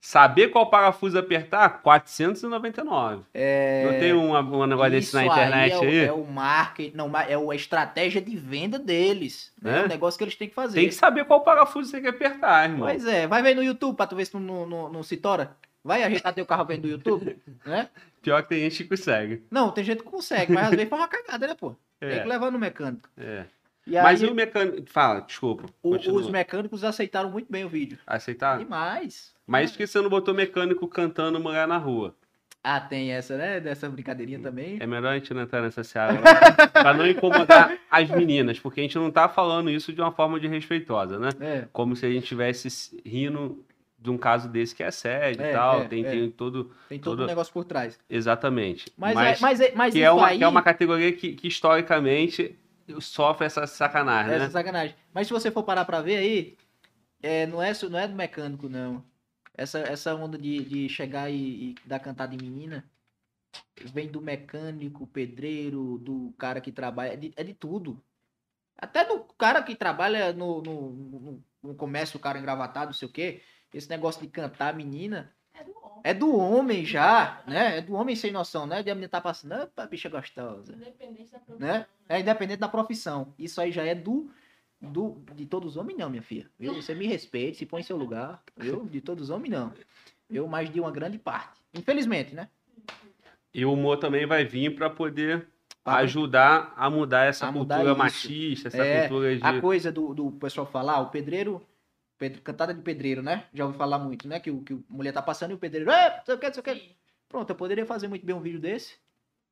Saber 0.08 0.48
qual 0.50 0.70
parafuso 0.70 1.18
apertar, 1.18 1.82
499. 1.82 3.24
É, 3.34 3.84
Não 3.90 3.98
tem 3.98 4.12
um, 4.14 4.36
um 4.36 4.64
negócio 4.66 4.92
desse 4.92 5.12
na 5.12 5.24
isso 5.24 5.32
internet 5.32 5.72
é, 5.72 5.76
aí? 5.78 6.00
o- 6.00 6.04
É 6.06 6.12
o 6.12 6.24
marketing, 6.24 6.96
não, 6.96 7.18
é 7.18 7.36
o- 7.36 7.50
a 7.50 7.56
estratégia 7.56 8.20
de 8.20 8.36
venda 8.36 8.78
deles. 8.78 9.52
né? 9.60 9.78
É? 9.78 9.80
É 9.80 9.84
um 9.84 9.88
negócio 9.88 10.16
que 10.16 10.22
eles 10.22 10.36
têm 10.36 10.48
que 10.48 10.54
fazer. 10.54 10.78
Tem 10.78 10.88
que 10.88 10.94
saber 10.94 11.24
qual 11.24 11.40
parafuso 11.40 11.90
você 11.90 12.00
quer 12.00 12.10
apertar, 12.10 12.70
irmão. 12.70 12.86
Pois 12.88 13.04
é, 13.04 13.26
vai 13.26 13.42
ver 13.42 13.56
no 13.56 13.64
YouTube 13.64 13.96
pra 13.96 14.06
tu 14.06 14.14
ver 14.14 14.24
se 14.26 14.30
tu 14.30 14.38
não, 14.38 14.64
não, 14.64 14.88
não 14.92 15.02
se 15.02 15.16
tora. 15.16 15.56
Vai 15.82 16.04
ajeitar 16.04 16.32
teu 16.32 16.46
carro 16.46 16.64
vendo 16.64 16.84
no 16.84 16.90
YouTube, 16.90 17.36
né? 17.66 17.88
Pior 18.22 18.40
que 18.44 18.48
tem 18.50 18.60
gente 18.60 18.84
que 18.84 18.88
consegue. 18.88 19.42
Não, 19.50 19.72
tem 19.72 19.82
gente 19.82 20.04
que 20.04 20.08
consegue, 20.08 20.52
mas 20.52 20.66
às 20.66 20.70
vezes 20.70 20.88
faz 20.88 21.02
uma 21.02 21.08
cagada, 21.08 21.48
né, 21.48 21.54
pô? 21.58 21.74
Tem 21.98 22.10
É, 22.10 22.20
que 22.20 22.28
levar 22.28 22.52
no 22.52 22.60
mecânico. 22.60 23.08
é. 23.18 23.44
E 23.88 23.92
Mas 24.02 24.20
aí, 24.20 24.28
e 24.28 24.32
o 24.32 24.34
mecânico. 24.34 24.82
Fala, 24.90 25.20
desculpa. 25.20 25.64
o- 25.80 25.94
os 25.96 26.28
mecânicos 26.28 26.82
aceitaram 26.82 27.30
muito 27.30 27.50
bem 27.50 27.64
o 27.64 27.68
vídeo. 27.68 27.98
Aceitar? 28.04 28.58
Demais. 28.58 29.32
Mas 29.46 29.70
por 29.70 29.78
que 29.78 29.86
você 29.86 30.00
não 30.00 30.08
botou 30.10 30.34
mecânico 30.34 30.86
cantando 30.88 31.38
mulher 31.38 31.66
na 31.68 31.78
rua? 31.78 32.14
Ah, 32.62 32.80
tem 32.80 33.12
essa, 33.12 33.36
né? 33.36 33.60
Dessa 33.60 33.88
brincadeirinha 33.88 34.40
também. 34.40 34.76
É 34.80 34.86
melhor 34.88 35.10
a 35.12 35.18
gente 35.18 35.32
não 35.32 35.42
entrar 35.42 35.62
nessa 35.62 35.84
seara. 35.84 36.14
né? 36.14 36.20
pra 36.72 36.92
não 36.92 37.06
incomodar 37.06 37.78
as 37.88 38.10
meninas, 38.10 38.58
porque 38.58 38.80
a 38.80 38.82
gente 38.82 38.96
não 38.98 39.08
tá 39.08 39.28
falando 39.28 39.70
isso 39.70 39.92
de 39.92 40.00
uma 40.00 40.10
forma 40.10 40.40
de 40.40 40.48
respeitosa, 40.48 41.16
né? 41.18 41.28
É. 41.40 41.64
Como 41.72 41.94
se 41.94 42.04
a 42.04 42.08
gente 42.10 42.24
estivesse 42.24 43.00
rindo 43.06 43.64
de 43.96 44.10
um 44.10 44.18
caso 44.18 44.48
desse 44.48 44.74
que 44.74 44.82
é 44.82 44.90
sério 44.90 45.40
É, 45.40 45.50
e 45.50 45.52
tal. 45.52 45.82
é, 45.82 45.84
tem, 45.84 46.04
é. 46.04 46.10
tem 46.10 46.30
todo. 46.30 46.72
Tem 46.88 46.98
todo 46.98 47.12
Todo- 47.18 47.22
um 47.24 47.26
negócio 47.28 47.52
por 47.52 47.64
trás. 47.64 47.96
Exatamente. 48.10 48.92
Mas, 48.96 49.14
Mas, 49.14 49.38
é, 49.38 49.40
mas, 49.40 49.60
é- 49.60 49.72
mas 49.76 49.92
que, 49.94 50.00
isso 50.00 50.06
é 50.08 50.10
uma, 50.10 50.26
aí... 50.26 50.38
que 50.38 50.44
é 50.44 50.48
uma 50.48 50.62
categoria 50.62 51.12
que, 51.12 51.34
que 51.34 51.46
historicamente 51.46 52.58
sofre 53.00 53.46
essa 53.46 53.64
sacanagem, 53.68 54.34
Essa 54.34 54.44
né? 54.44 54.50
sacanagem. 54.50 54.94
Mas 55.14 55.28
se 55.28 55.32
você 55.32 55.52
for 55.52 55.62
parar 55.62 55.84
pra 55.84 56.00
ver 56.02 56.16
aí, 56.16 56.56
não, 57.48 57.62
é, 57.62 57.72
não 57.88 57.98
é 57.98 58.08
do 58.08 58.14
mecânico, 58.16 58.68
não. 58.68 59.04
Essa, 59.56 59.78
essa 59.80 60.14
onda 60.14 60.36
de, 60.38 60.64
de 60.64 60.88
chegar 60.88 61.30
e, 61.30 61.70
e 61.70 61.74
dar 61.84 61.98
cantada 61.98 62.34
em 62.34 62.38
menina 62.38 62.84
vem 63.92 64.08
do 64.08 64.20
mecânico, 64.20 65.06
pedreiro, 65.06 65.98
do 65.98 66.34
cara 66.38 66.60
que 66.60 66.72
trabalha, 66.72 67.12
é 67.12 67.16
de, 67.16 67.32
é 67.36 67.44
de 67.44 67.54
tudo. 67.54 68.02
Até 68.78 69.04
do 69.04 69.20
cara 69.38 69.62
que 69.62 69.74
trabalha 69.74 70.32
no, 70.32 70.60
no, 70.62 70.90
no- 70.92 71.44
no 71.62 71.74
comércio, 71.74 72.18
o 72.18 72.20
cara 72.20 72.38
engravatado, 72.38 72.86
não 72.86 72.92
sei 72.92 73.08
o 73.08 73.12
quê. 73.12 73.40
Esse 73.72 73.88
negócio 73.90 74.20
de 74.20 74.28
cantar 74.28 74.74
menina 74.74 75.32
É 75.54 75.64
do 75.64 75.70
homem. 75.82 76.00
é 76.04 76.14
do 76.14 76.36
homem 76.36 76.84
já, 76.84 77.42
né? 77.46 77.78
É 77.78 77.80
do 77.80 77.94
homem 77.94 78.14
sem 78.16 78.30
noção, 78.30 78.66
né? 78.66 78.82
De 78.82 78.90
a 78.90 78.94
menina 78.94 79.08
tá 79.08 79.20
passando, 79.20 79.54
opa, 79.62 79.86
bicha 79.86 80.08
gostosa 80.08 80.74
Independente 80.74 81.30
da 81.32 81.38
profissão. 81.38 81.58
né? 81.68 81.86
É 82.08 82.20
independente 82.20 82.60
da 82.60 82.68
profissão. 82.68 83.34
Isso 83.38 83.60
aí 83.60 83.72
já 83.72 83.84
é 83.84 83.94
do, 83.94 84.30
do 84.80 85.22
de 85.34 85.46
todos 85.46 85.72
os 85.72 85.76
homens, 85.76 85.96
não, 85.98 86.10
minha 86.10 86.22
filha. 86.22 86.50
Viu? 86.58 86.74
Você 86.74 86.94
me 86.94 87.06
respeite, 87.06 87.58
se 87.58 87.66
põe 87.66 87.80
em 87.80 87.84
seu 87.84 87.96
lugar. 87.96 88.42
Viu? 88.56 88.84
De 88.86 89.00
todos 89.00 89.24
os 89.24 89.30
homens, 89.30 89.50
não. 89.50 89.72
Eu, 90.28 90.46
mas 90.46 90.70
de 90.72 90.80
uma 90.80 90.90
grande 90.90 91.18
parte. 91.18 91.60
Infelizmente, 91.74 92.34
né? 92.34 92.48
E 93.54 93.64
o 93.64 93.72
humor 93.72 93.96
também 93.98 94.26
vai 94.26 94.44
vir 94.44 94.74
para 94.74 94.90
poder 94.90 95.46
ajudar 95.84 96.72
a 96.76 96.90
mudar 96.90 97.24
essa 97.24 97.46
A 97.46 97.52
mudar 97.52 97.76
cultura 97.76 97.92
isso. 97.92 97.98
machista, 97.98 98.68
essa 98.68 98.84
É, 98.84 99.08
cultura 99.08 99.36
de. 99.36 99.44
A 99.44 99.60
coisa 99.60 99.92
do, 99.92 100.12
do 100.12 100.30
pessoal 100.32 100.66
falar, 100.66 101.00
o 101.00 101.10
pedreiro, 101.10 101.64
pedro- 102.18 102.42
cantada 102.42 102.74
de 102.74 102.82
pedreiro, 102.82 103.22
né? 103.22 103.44
Já 103.54 103.64
ouvi 103.66 103.78
falar 103.78 103.98
muito, 103.98 104.26
né? 104.28 104.40
Que, 104.40 104.50
o, 104.50 104.62
que 104.62 104.74
a 104.74 104.78
mulher 104.90 105.12
tá 105.12 105.22
passando 105.22 105.52
e 105.52 105.54
o 105.54 105.58
pedreiro, 105.58 105.90
é, 105.90 106.16
não 106.18 106.24
sei 106.24 106.34
o 106.34 106.38
que, 106.38 106.46
não 106.46 106.54
sei 106.54 106.60
o 106.60 106.64
que. 106.64 106.96
Pronto, 107.28 107.50
eu 107.50 107.56
poderia 107.56 107.86
fazer 107.86 108.08
muito 108.08 108.26
bem 108.26 108.34
um 108.34 108.40
vídeo 108.40 108.60
desse 108.60 108.96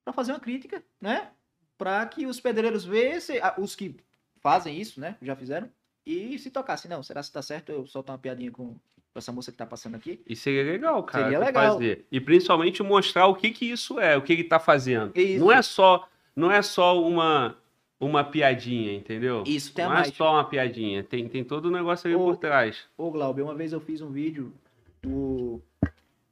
pra 0.04 0.12
fazer 0.12 0.32
uma 0.32 0.40
crítica, 0.40 0.82
né? 1.00 1.30
Pra 1.78 2.04
que 2.06 2.26
os 2.26 2.40
pedreiros 2.40 2.84
vejam, 2.84 3.36
os 3.58 3.74
que 3.74 3.96
fazem 4.44 4.78
isso, 4.78 5.00
né? 5.00 5.16
Já 5.22 5.34
fizeram, 5.34 5.70
e 6.06 6.38
se 6.38 6.50
tocassem. 6.50 6.90
Não, 6.90 7.02
será 7.02 7.22
que 7.22 7.32
tá 7.32 7.40
certo 7.40 7.72
eu 7.72 7.86
soltar 7.86 8.12
uma 8.14 8.18
piadinha 8.20 8.50
com 8.50 8.76
essa 9.14 9.32
moça 9.32 9.50
que 9.50 9.56
tá 9.56 9.64
passando 9.64 9.94
aqui? 9.94 10.20
E 10.26 10.36
seria 10.36 10.62
legal, 10.70 11.02
cara. 11.02 11.24
Seria 11.24 11.38
legal. 11.38 11.72
Fazer. 11.72 12.04
E 12.12 12.20
principalmente 12.20 12.82
mostrar 12.82 13.26
o 13.26 13.34
que 13.34 13.50
que 13.50 13.64
isso 13.64 13.98
é, 13.98 14.14
o 14.18 14.20
que 14.20 14.34
ele 14.34 14.44
tá 14.44 14.60
fazendo. 14.60 15.18
Isso. 15.18 15.40
Não 15.42 15.50
é 15.50 15.62
só, 15.62 16.06
não 16.36 16.50
é 16.52 16.60
só 16.60 17.02
uma, 17.02 17.56
uma 17.98 18.22
piadinha, 18.22 18.92
entendeu? 18.92 19.44
Isso, 19.46 19.72
tem 19.72 19.82
a 19.82 19.88
não 19.88 19.94
é 19.96 20.00
mais. 20.00 20.14
só 20.14 20.32
uma 20.34 20.44
piadinha, 20.44 21.02
tem, 21.02 21.26
tem 21.26 21.42
todo 21.42 21.66
o 21.66 21.70
negócio 21.70 22.06
ali 22.06 22.14
Ô, 22.14 22.24
por 22.26 22.36
trás. 22.36 22.84
Ô, 22.98 23.10
Glauber, 23.10 23.40
uma 23.40 23.54
vez 23.54 23.72
eu 23.72 23.80
fiz 23.80 24.02
um 24.02 24.10
vídeo 24.10 24.52
do, 25.00 25.58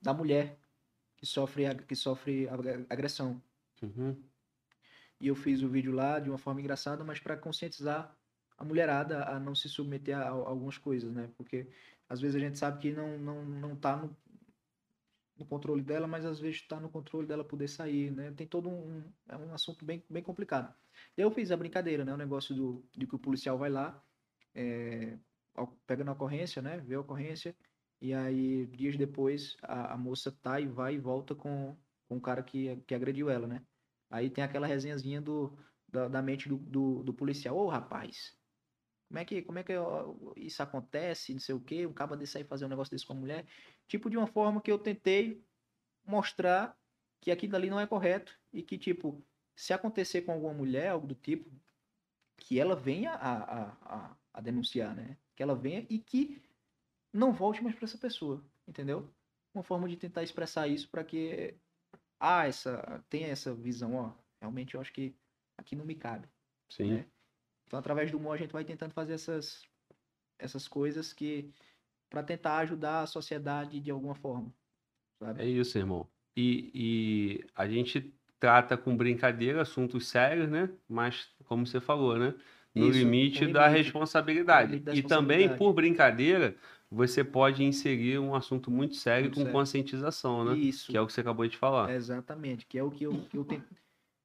da 0.02 0.12
mulher 0.12 0.58
que 1.16 1.24
sofre, 1.24 1.64
que 1.88 1.96
sofre 1.96 2.46
ag- 2.50 2.84
agressão. 2.90 3.40
Uhum. 3.82 4.14
E 5.22 5.28
eu 5.28 5.36
fiz 5.36 5.62
o 5.62 5.68
vídeo 5.68 5.92
lá 5.92 6.18
de 6.18 6.28
uma 6.28 6.36
forma 6.36 6.60
engraçada, 6.60 7.04
mas 7.04 7.20
para 7.20 7.36
conscientizar 7.36 8.12
a 8.58 8.64
mulherada 8.64 9.24
a 9.24 9.38
não 9.38 9.54
se 9.54 9.68
submeter 9.68 10.18
a, 10.18 10.22
a 10.22 10.30
algumas 10.30 10.76
coisas, 10.76 11.12
né? 11.12 11.30
Porque 11.36 11.68
às 12.08 12.20
vezes 12.20 12.34
a 12.34 12.40
gente 12.40 12.58
sabe 12.58 12.80
que 12.80 12.92
não, 12.92 13.16
não, 13.18 13.44
não 13.44 13.76
tá 13.76 13.96
no, 13.96 14.16
no 15.38 15.46
controle 15.46 15.80
dela, 15.80 16.08
mas 16.08 16.24
às 16.24 16.40
vezes 16.40 16.66
tá 16.66 16.80
no 16.80 16.90
controle 16.90 17.24
dela 17.24 17.44
poder 17.44 17.68
sair, 17.68 18.10
né? 18.10 18.32
Tem 18.32 18.48
todo 18.48 18.68
um, 18.68 19.04
é 19.28 19.36
um 19.36 19.54
assunto 19.54 19.84
bem, 19.84 20.02
bem 20.10 20.24
complicado. 20.24 20.74
Eu 21.16 21.30
fiz 21.30 21.52
a 21.52 21.56
brincadeira, 21.56 22.04
né? 22.04 22.12
O 22.12 22.16
negócio 22.16 22.52
do, 22.52 22.84
de 22.92 23.06
que 23.06 23.14
o 23.14 23.18
policial 23.18 23.56
vai 23.56 23.70
lá, 23.70 24.02
é, 24.56 25.16
pega 25.86 26.02
na 26.02 26.12
ocorrência, 26.12 26.60
né? 26.60 26.78
Vê 26.78 26.96
a 26.96 27.00
ocorrência, 27.00 27.56
e 28.00 28.12
aí 28.12 28.66
dias 28.66 28.96
depois 28.96 29.56
a, 29.62 29.94
a 29.94 29.96
moça 29.96 30.32
tá 30.32 30.58
e 30.60 30.66
vai 30.66 30.96
e 30.96 30.98
volta 30.98 31.32
com, 31.32 31.76
com 32.08 32.16
o 32.16 32.20
cara 32.20 32.42
que, 32.42 32.76
que 32.88 32.94
agrediu 32.94 33.30
ela, 33.30 33.46
né? 33.46 33.64
Aí 34.12 34.28
tem 34.28 34.44
aquela 34.44 34.66
resenhazinha 34.66 35.22
do, 35.22 35.58
da, 35.88 36.06
da 36.06 36.20
mente 36.20 36.46
do, 36.46 36.58
do, 36.58 37.02
do 37.02 37.14
policial. 37.14 37.56
Ô, 37.56 37.66
rapaz, 37.66 38.36
como 39.08 39.18
é 39.18 39.24
que, 39.24 39.40
como 39.40 39.58
é 39.58 39.64
que 39.64 39.72
isso 40.36 40.62
acontece? 40.62 41.32
Não 41.32 41.40
sei 41.40 41.54
o 41.54 41.60
quê. 41.60 41.86
Um 41.86 41.94
caba 41.94 42.14
desse 42.14 42.36
aí 42.36 42.44
fazer 42.44 42.66
um 42.66 42.68
negócio 42.68 42.90
desse 42.90 43.06
com 43.06 43.14
a 43.14 43.16
mulher. 43.16 43.46
Tipo, 43.88 44.10
de 44.10 44.18
uma 44.18 44.26
forma 44.26 44.60
que 44.60 44.70
eu 44.70 44.78
tentei 44.78 45.42
mostrar 46.04 46.78
que 47.22 47.30
aquilo 47.30 47.56
ali 47.56 47.70
não 47.70 47.80
é 47.80 47.86
correto. 47.86 48.38
E 48.52 48.62
que, 48.62 48.76
tipo, 48.76 49.24
se 49.56 49.72
acontecer 49.72 50.22
com 50.22 50.32
alguma 50.32 50.52
mulher, 50.52 50.88
algo 50.90 51.06
do 51.06 51.14
tipo, 51.14 51.50
que 52.36 52.60
ela 52.60 52.76
venha 52.76 53.12
a, 53.12 53.72
a, 53.82 54.16
a 54.34 54.40
denunciar, 54.42 54.94
né? 54.94 55.16
Que 55.34 55.42
ela 55.42 55.54
venha 55.54 55.86
e 55.88 55.98
que 55.98 56.42
não 57.10 57.32
volte 57.32 57.62
mais 57.62 57.74
para 57.74 57.86
essa 57.86 57.96
pessoa, 57.96 58.44
entendeu? 58.68 59.08
Uma 59.54 59.62
forma 59.62 59.88
de 59.88 59.96
tentar 59.96 60.22
expressar 60.22 60.68
isso 60.68 60.90
para 60.90 61.02
que 61.02 61.54
ah, 62.22 62.46
essa 62.46 63.04
tenha 63.10 63.28
essa 63.28 63.54
visão, 63.54 63.94
ó, 63.96 64.12
realmente 64.40 64.74
eu 64.74 64.80
acho 64.80 64.92
que 64.92 65.14
aqui 65.58 65.76
não 65.76 65.84
me 65.84 65.94
cabe. 65.94 66.28
Sim. 66.68 66.94
né? 66.94 67.06
Então, 67.66 67.78
através 67.78 68.10
do 68.10 68.18
humor, 68.18 68.34
a 68.34 68.38
gente 68.38 68.52
vai 68.52 68.64
tentando 68.64 68.92
fazer 68.94 69.14
essas, 69.14 69.64
essas 70.38 70.68
coisas 70.68 71.12
que 71.12 71.52
para 72.10 72.22
tentar 72.24 72.58
ajudar 72.58 73.02
a 73.02 73.06
sociedade 73.06 73.80
de 73.80 73.90
alguma 73.90 74.14
forma, 74.14 74.54
sabe? 75.18 75.40
É 75.40 75.46
isso, 75.46 75.78
irmão. 75.78 76.10
E, 76.36 77.40
e 77.42 77.46
a 77.54 77.66
gente 77.68 78.14
trata 78.38 78.76
com 78.76 78.96
brincadeira 78.96 79.62
assuntos 79.62 80.08
sérios, 80.08 80.48
né? 80.50 80.68
Mas, 80.88 81.34
como 81.44 81.66
você 81.66 81.80
falou, 81.80 82.18
né? 82.18 82.34
No 82.74 82.88
Isso, 82.88 82.90
limite 82.90 83.46
no 83.46 83.52
da 83.52 83.66
limite. 83.66 83.68
responsabilidade. 83.68 84.72
Limite 84.72 84.84
da 84.84 84.92
E 84.92 85.02
também, 85.02 85.48
responsabilidade. 85.48 85.56
por 85.56 85.72
brincadeira, 85.72 86.56
você 86.94 87.24
pode 87.24 87.64
inserir 87.64 88.18
um 88.18 88.34
assunto 88.34 88.70
muito 88.70 88.94
sério 88.96 89.24
Muito 89.24 89.34
com 89.36 89.40
sério. 89.42 89.52
conscientização, 89.52 90.44
né? 90.44 90.54
Isso. 90.58 90.90
Que 90.90 90.96
é 90.96 91.00
o 91.00 91.06
que 91.06 91.12
você 91.12 91.22
acabou 91.22 91.48
de 91.48 91.56
falar. 91.56 91.90
Exatamente, 91.90 92.66
que 92.66 92.78
é 92.78 92.82
o 92.82 92.90
que 92.90 93.04
eu, 93.04 93.12
que 93.30 93.36
eu, 93.38 93.44
ten- 93.44 93.62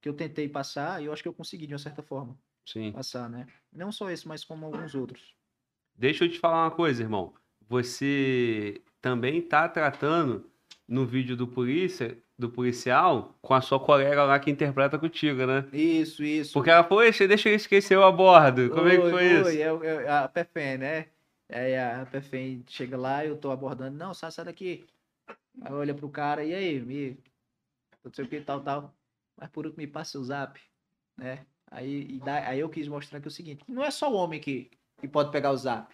que 0.01 0.09
eu 0.09 0.13
tentei 0.13 0.49
passar 0.49 1.01
e 1.01 1.05
eu 1.05 1.13
acho 1.13 1.23
que 1.23 1.29
eu 1.29 1.33
consegui 1.33 1.65
de 1.65 1.73
uma 1.73 1.79
certa 1.79 2.01
forma 2.03 2.37
Sim. 2.65 2.91
passar, 2.91 3.29
né? 3.29 3.47
Não 3.71 3.91
só 3.91 4.09
esse, 4.09 4.27
mas 4.27 4.43
como 4.43 4.65
alguns 4.65 4.93
outros. 4.93 5.33
Deixa 5.95 6.25
eu 6.25 6.29
te 6.29 6.37
falar 6.39 6.65
uma 6.65 6.71
coisa, 6.71 7.01
irmão. 7.01 7.33
Você 7.69 8.81
também 9.01 9.41
tá 9.41 9.67
tratando 9.69 10.49
no 10.87 11.05
vídeo 11.05 11.35
do 11.37 11.47
polícia, 11.47 12.17
do 12.37 12.49
policial, 12.49 13.35
com 13.41 13.53
a 13.53 13.61
sua 13.61 13.79
colega 13.79 14.23
lá 14.23 14.39
que 14.39 14.51
interpreta 14.51 14.97
contigo, 14.99 15.45
né? 15.45 15.65
Isso, 15.73 16.23
isso. 16.23 16.53
Porque 16.53 16.69
ela, 16.69 16.83
poxa, 16.83 17.27
deixa 17.27 17.49
eu 17.49 17.55
esquecer 17.55 17.97
o 17.97 18.03
a 18.03 18.11
bordo. 18.11 18.69
Como 18.69 18.87
é 18.87 18.97
que 18.97 19.09
foi 19.09 19.25
isso? 19.39 19.49
Eu, 19.49 19.83
eu, 19.83 20.13
a 20.13 20.27
Pefen, 20.27 20.77
né? 20.77 21.05
Aí 21.49 21.77
a 21.77 22.05
Pefen 22.05 22.63
chega 22.67 22.97
lá, 22.97 23.25
eu 23.25 23.37
tô 23.37 23.51
abordando, 23.51 23.97
não, 23.97 24.13
sai, 24.13 24.31
sai 24.31 24.45
daqui. 24.45 24.85
Aí 25.61 25.73
olha 25.73 25.93
pro 25.95 26.09
cara, 26.09 26.43
e 26.43 26.53
aí, 26.53 26.79
me. 26.81 27.17
Não 28.03 28.13
sei 28.13 28.25
o 28.25 28.29
que, 28.29 28.41
tal, 28.41 28.61
tal. 28.63 28.93
Mas 29.37 29.49
por 29.49 29.65
último, 29.65 29.81
me 29.83 29.87
passa 29.87 30.19
o 30.19 30.23
zap, 30.23 30.59
né? 31.17 31.45
Aí, 31.69 32.03
e 32.15 32.19
dá- 32.19 32.47
aí 32.47 32.59
eu 32.59 32.69
quis 32.69 32.87
mostrar 32.87 33.19
que 33.21 33.27
é 33.27 33.29
o 33.29 33.31
seguinte: 33.31 33.63
não 33.67 33.83
é 33.83 33.91
só 33.91 34.11
o 34.11 34.15
homem 34.15 34.39
que, 34.39 34.71
que 34.99 35.07
pode 35.07 35.31
pegar 35.31 35.51
o 35.51 35.57
zap. 35.57 35.93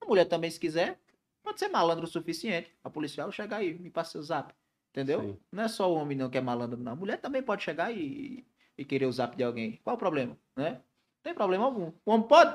A 0.00 0.06
mulher 0.06 0.26
também, 0.26 0.50
se 0.50 0.60
quiser, 0.60 0.98
pode 1.42 1.58
ser 1.58 1.68
malandro 1.68 2.04
o 2.04 2.08
suficiente. 2.08 2.70
A 2.84 2.90
policial 2.90 3.30
chegar 3.32 3.58
aí, 3.58 3.78
me 3.78 3.90
passa 3.90 4.18
o 4.18 4.22
zap. 4.22 4.54
Entendeu? 4.90 5.20
Sim. 5.22 5.38
Não 5.50 5.62
é 5.64 5.68
só 5.68 5.90
o 5.90 5.94
homem 5.96 6.16
não 6.16 6.28
que 6.30 6.38
é 6.38 6.40
malandro, 6.40 6.78
não. 6.78 6.92
A 6.92 6.96
mulher 6.96 7.18
também 7.20 7.42
pode 7.42 7.62
chegar 7.62 7.92
e, 7.96 8.46
e 8.76 8.84
querer 8.84 9.06
o 9.06 9.12
zap 9.12 9.36
de 9.36 9.42
alguém. 9.44 9.78
Qual 9.82 9.96
o 9.96 9.98
problema? 9.98 10.36
Né? 10.56 10.72
Não 10.72 10.82
tem 11.22 11.34
problema 11.34 11.64
algum. 11.64 11.92
O 12.04 12.10
homem 12.12 12.26
pode? 12.28 12.52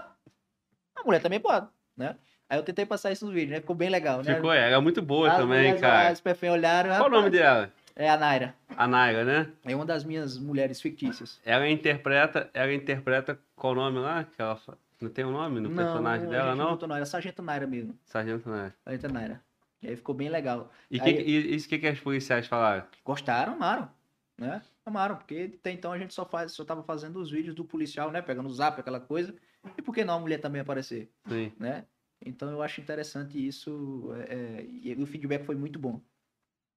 A 0.96 1.04
mulher 1.06 1.22
também 1.22 1.40
pode, 1.40 1.70
né? 1.98 2.16
Aí 2.50 2.58
eu 2.58 2.64
tentei 2.64 2.86
passar 2.86 3.12
isso 3.12 3.26
no 3.26 3.32
vídeo, 3.34 3.50
né? 3.52 3.60
Ficou 3.60 3.76
bem 3.76 3.90
legal, 3.90 4.24
né? 4.24 4.36
Ficou, 4.36 4.54
ela 4.54 4.76
é 4.76 4.80
muito 4.80 5.02
boa 5.02 5.30
As 5.30 5.38
também, 5.38 5.74
mulheres, 5.74 5.82
cara. 5.82 6.10
As 6.10 6.44
olharam. 6.44 6.96
Qual 6.96 7.08
o 7.08 7.12
nome 7.12 7.30
dela? 7.30 7.74
É 7.96 8.10
a 8.10 8.16
Naira. 8.16 8.56
A 8.78 8.88
Naira, 8.88 9.26
né? 9.26 9.52
É 9.66 9.76
uma 9.76 9.86
das 9.86 10.04
minhas 10.04 10.38
mulheres 10.38 10.80
fictícias. 10.80 11.42
Ela 11.44 11.68
interpreta, 11.68 12.50
ela 12.54 12.72
interpreta 12.72 13.40
qual 13.56 13.74
o 13.74 13.76
nome 13.76 14.00
lá? 14.00 14.24
Que 14.24 14.42
ela 14.42 14.58
não 15.02 15.10
tem 15.10 15.26
o 15.26 15.32
nome 15.32 15.60
no 15.60 15.70
personagem 15.72 16.28
a 16.28 16.30
dela, 16.30 16.56
não? 16.56 16.72
botou 16.72 16.88
não, 16.88 16.96
era 16.96 17.06
Sargento 17.06 17.42
Naira 17.42 17.68
mesmo. 17.68 17.98
Sargento 18.06 18.50
Naira. 18.50 18.76
Sargento 18.84 19.14
Naira. 19.14 19.42
E 19.82 19.90
aí 19.90 19.96
ficou 19.96 20.16
bem 20.16 20.30
legal. 20.30 20.72
E, 20.90 21.00
Aí- 21.00 21.14
que, 21.14 21.22
e 21.22 21.56
isso 21.56 21.68
que, 21.70 21.78
que 21.78 21.88
as 21.88 22.00
policiais 22.00 22.48
falaram? 22.48 22.84
Gostaram, 23.06 23.54
amaram, 23.54 23.90
né? 24.38 24.62
Amaram, 24.86 25.16
porque 25.18 25.54
até 25.60 25.72
então 25.72 25.92
a 25.92 25.98
gente 25.98 26.14
só 26.14 26.26
faz, 26.26 26.54
só 26.54 26.64
tava 26.64 26.82
fazendo 26.82 27.20
os 27.20 27.30
vídeos 27.30 27.54
do 27.54 27.64
policial, 27.66 28.10
né? 28.10 28.22
Pegando 28.22 28.48
o 28.48 28.54
zap, 28.54 28.80
aquela 28.80 29.00
coisa. 29.00 29.36
E 29.78 29.82
por 29.82 29.94
que 29.94 30.06
não 30.06 30.16
a 30.16 30.20
mulher 30.20 30.40
também 30.40 30.62
aparecer, 30.62 31.10
Sim. 31.28 31.52
né? 31.60 31.86
Então 32.26 32.50
eu 32.50 32.62
acho 32.62 32.82
interessante 32.82 33.46
isso. 33.46 34.10
é, 34.28 34.34
é, 34.34 34.66
e 34.66 34.96
o 34.96 35.06
feedback 35.06 35.46
foi 35.46 35.56
muito 35.56 35.80
bom. 35.80 36.02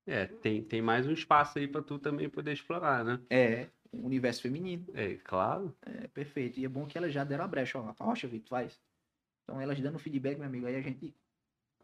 É, 0.06 0.26
tem, 0.26 0.62
tem 0.62 0.82
mais 0.82 1.06
um 1.06 1.12
espaço 1.12 1.58
aí 1.58 1.68
pra 1.68 1.82
tu 1.82 1.98
também 1.98 2.28
poder 2.28 2.52
explorar, 2.52 3.04
né? 3.04 3.20
É, 3.30 3.68
o 3.92 4.06
universo 4.06 4.42
feminino. 4.42 4.86
É, 4.94 5.14
claro. 5.16 5.74
É 5.82 6.08
perfeito. 6.08 6.58
E 6.58 6.64
é 6.64 6.68
bom 6.68 6.86
que 6.86 6.96
elas 6.98 7.12
já 7.12 7.24
deram 7.24 7.44
a 7.44 7.48
brecha, 7.48 7.78
ó. 7.78 7.94
Rocha, 7.98 8.26
Vitor, 8.26 8.48
faz. 8.48 8.80
Então 9.44 9.60
elas 9.60 9.80
dando 9.80 9.98
feedback, 9.98 10.38
meu 10.38 10.46
amigo, 10.46 10.66
aí 10.66 10.76
a 10.76 10.80
gente. 10.80 11.14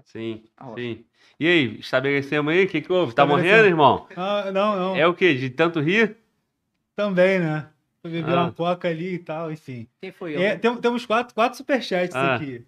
Sim, 0.05 0.45
sim. 0.77 1.05
E 1.41 1.47
aí, 1.47 1.79
estabelecemos 1.79 2.53
aí? 2.53 2.65
O 2.65 2.69
que, 2.69 2.83
que 2.83 2.93
houve? 2.93 3.15
Tá 3.15 3.27
morrendo, 3.27 3.67
irmão? 3.67 4.07
Ah, 4.15 4.53
não, 4.53 4.77
não. 4.77 4.97
É 4.97 5.07
o 5.07 5.15
quê? 5.15 5.35
De 5.35 5.51
tanto 5.51 5.81
rir? 5.81 6.17
Também, 6.95 7.41
né? 7.41 7.71
Eu 8.07 8.11
bebi 8.13 8.31
Ah. 8.31 8.43
uma 8.45 8.53
coca 8.53 8.89
ali 8.89 9.15
e 9.15 9.19
tal, 9.19 9.51
enfim. 9.53 9.87
Quem 10.01 10.13
foi? 10.13 10.35
É, 10.35 10.51
Algum- 10.53 10.61
tem- 10.61 10.77
temos 10.81 11.05
quatro, 11.07 11.35
quatro 11.35 11.57
superchats 11.57 12.15
Ah. 12.15 12.37
aqui. 12.37 12.65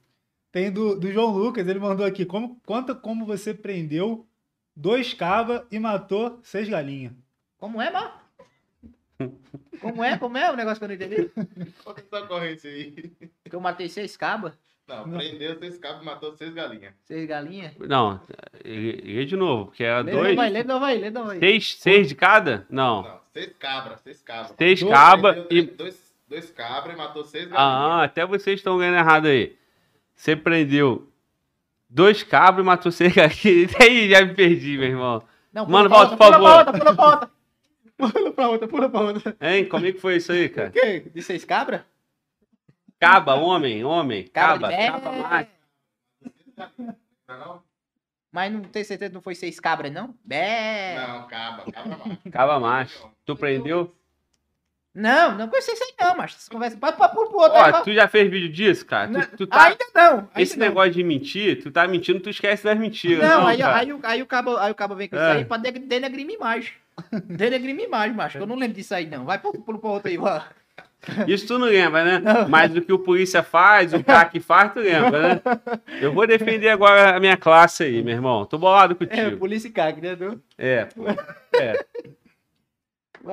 Tem 0.51 0.71
do, 0.73 0.99
do 0.99 1.13
João 1.13 1.31
Lucas, 1.37 1.67
ele 1.69 1.79
mandou 1.79 2.05
aqui. 2.07 2.25
Como, 2.25 2.59
conta 2.65 2.95
como 2.95 3.27
você 3.27 3.53
prendeu 3.53 4.27
dois 4.75 5.13
cabas 5.15 5.63
e 5.71 5.79
matou 5.79 6.39
seis 6.43 6.69
galinhas. 6.69 7.13
Como 7.59 7.81
é, 7.83 7.91
Mar? 7.91 8.25
Como 9.81 10.03
é? 10.03 10.17
Como 10.19 10.37
é 10.39 10.51
o 10.51 10.57
negócio 10.57 10.79
que 10.79 10.85
eu 10.85 10.89
não 10.89 10.95
entendi? 10.95 11.31
Conta 11.85 12.01
essa 12.01 12.25
ocorrência 12.25 12.71
aí. 12.71 12.93
Que 13.45 13.55
eu 13.55 13.61
matei 13.61 13.89
seis 13.89 14.17
cabas, 14.17 14.53
Não, 14.87 15.07
Não. 15.07 15.19
prendeu 15.19 15.59
seis 15.59 15.77
cabos 15.79 16.03
e 16.03 16.05
matou 16.05 16.37
seis 16.37 16.53
galinhas. 16.55 16.95
seis 17.05 17.29
galinhas. 17.29 17.73
Não, 17.79 18.21
lê 18.65 19.25
de 19.25 19.37
novo, 19.37 19.67
porque 19.67 19.85
era 19.85 20.01
Lê, 20.01 20.13
dois. 20.13 20.37
Vai, 20.37 20.51
lê, 20.51 20.65
não 20.65 20.81
vai, 20.81 20.97
lê, 20.99 21.11
não 21.11 21.27
vai. 21.27 21.39
Seis, 21.39 21.77
seis 21.79 22.09
de 22.09 22.15
cada? 22.15 22.67
Não. 22.71 23.03
Não, 23.03 23.21
seis 23.39 23.53
cabras, 23.59 24.01
seis 24.01 24.23
cabras. 24.23 24.55
Seis 24.59 24.83
Prendeu 24.83 25.47
e. 25.51 25.63
Dois, 25.63 26.15
dois 26.29 26.51
cabras 26.51 26.95
e 26.95 26.99
matou 26.99 27.25
seis 27.25 27.45
galinhas. 27.45 27.61
Ah, 27.61 28.03
até 28.05 28.27
vocês 28.27 28.59
estão 28.59 28.79
ganhando 28.79 28.99
errado 28.99 29.27
aí. 29.27 29.57
Você 30.15 30.35
prendeu 30.35 31.09
dois 31.89 32.23
cabras 32.23 32.65
e 32.65 32.67
matou 32.67 32.91
seis 32.91 33.13
galinhas. 33.15 33.75
Aí 33.81 34.11
já 34.11 34.25
me 34.25 34.35
perdi, 34.35 34.77
meu 34.77 34.89
irmão. 34.89 35.23
Não, 35.53 35.67
Mano, 35.67 35.89
pula 35.89 36.07
volta, 36.39 36.73
por 36.73 36.85
favor. 36.85 36.91
Pula 36.91 36.93
pra 36.95 36.99
outra, 36.99 36.99
pula 36.99 36.99
pra 36.99 37.01
outra. 37.11 37.39
Pula 37.99 38.33
pra 38.33 38.49
outra, 38.49 38.69
pula 38.69 38.89
pra 38.89 39.01
outra. 39.01 39.37
Hein? 39.41 39.69
Como 39.69 39.85
é 39.85 39.91
que 39.93 39.99
foi 39.99 40.17
isso 40.17 40.31
aí, 40.31 40.49
cara? 40.51 40.69
O 40.69 40.73
quê? 40.73 41.11
De 41.13 41.21
seis 41.21 41.45
cabras? 41.45 41.81
Caba, 43.01 43.35
homem, 43.35 43.85
homem. 43.85 44.29
Caba, 44.29 44.71
caba 44.71 45.13
macho. 45.13 45.49
Não, 47.27 47.55
é? 47.57 47.59
Mas 48.31 48.53
não 48.53 48.63
tem 48.63 48.85
certeza 48.85 49.11
que 49.11 49.15
não 49.15 49.23
foi 49.23 49.35
seis 49.35 49.59
cabras, 49.59 49.93
não? 49.93 50.15
Bé. 50.25 50.95
Não, 50.97 51.27
cabra, 51.27 51.73
cabra 51.73 51.97
macho. 51.97 52.31
Caba 52.31 52.61
macho. 52.61 53.11
Tu 53.29 53.37
prendeu? 53.37 53.95
Não, 54.95 55.37
não 55.37 55.51
foi 55.51 55.61
seis 55.61 55.79
aí 55.83 55.93
não, 56.01 56.17
mas 56.17 56.35
essa 56.35 56.51
conversa. 56.51 56.77
Pode 56.79 56.97
pôr 56.97 57.09
pro 57.11 57.37
outro. 57.39 57.59
Ó, 57.59 57.71
vai. 57.71 57.83
tu 57.85 57.93
já 57.93 58.09
fez 58.09 58.29
vídeo 58.31 58.49
disso, 58.49 58.87
cara? 58.87 59.09
Tu, 59.29 59.37
tu 59.37 59.47
tá... 59.47 59.67
Ainda 59.67 59.85
não. 59.95 60.13
Ainda 60.19 60.31
Esse 60.39 60.59
não. 60.59 60.67
negócio 60.67 60.93
de 60.93 61.05
mentir, 61.05 61.63
tu 61.63 61.71
tá 61.71 61.87
mentindo, 61.87 62.19
tu 62.21 62.31
esquece 62.31 62.65
das 62.65 62.77
mentiras. 62.79 63.23
Não, 63.23 63.43
Não, 63.43 63.47
aí, 63.47 63.59
cara. 63.59 63.77
aí, 63.77 63.93
o- 63.93 64.01
aí, 64.03 64.23
o 64.23 64.27
cabo, 64.27 64.57
aí 64.57 64.73
o 64.73 64.75
cabo 64.75 64.97
vem 64.97 65.09
com 65.09 65.15
isso 65.17 65.25
É. 65.25 65.33
aí 65.33 65.45
pra 65.45 65.59
de- 65.59 65.73
denegrir 65.79 66.25
minha 66.25 66.37
imagem. 66.41 66.73
Denegrir 67.27 67.75
minha 67.75 67.87
imagem, 67.87 68.17
macho. 68.17 68.39
Eu 68.39 68.47
não 68.47 68.57
lembro 68.57 68.77
disso 68.77 68.95
aí, 68.95 69.07
não. 69.07 69.27
Vai 69.27 69.39
pro, 69.39 69.53
pro, 69.53 69.79
pro 69.79 69.91
outro 69.91 70.09
aí, 70.09 70.17
vai. 70.17 70.43
Isso 71.29 71.47
tu 71.47 71.59
não 71.61 71.67
lembra, 71.69 72.03
né? 72.05 72.19
Não. 72.19 72.49
Mas 72.49 72.75
o 72.75 72.81
que 72.83 72.93
o 72.93 72.99
polícia 72.99 73.41
faz, 73.43 73.93
o 73.95 74.03
CAC 74.03 74.41
faz, 74.41 74.73
tu 74.73 74.81
lembra, 74.81 75.35
né? 75.37 75.41
Eu 76.01 76.13
vou 76.13 76.27
defender 76.27 76.71
agora 76.71 77.15
a 77.17 77.21
minha 77.21 77.37
classe 77.37 77.85
aí, 77.85 78.03
meu 78.03 78.15
irmão. 78.15 78.45
Tô 78.47 78.59
bolado 78.59 78.95
É, 78.99 79.07
contigo. 79.07 79.37
polícia 79.37 79.69
e 79.69 79.71
CAC, 79.71 80.01
né? 80.01 80.17
Du? 80.17 80.43
É, 80.57 80.87
pô. 80.87 81.05
É. 81.57 81.85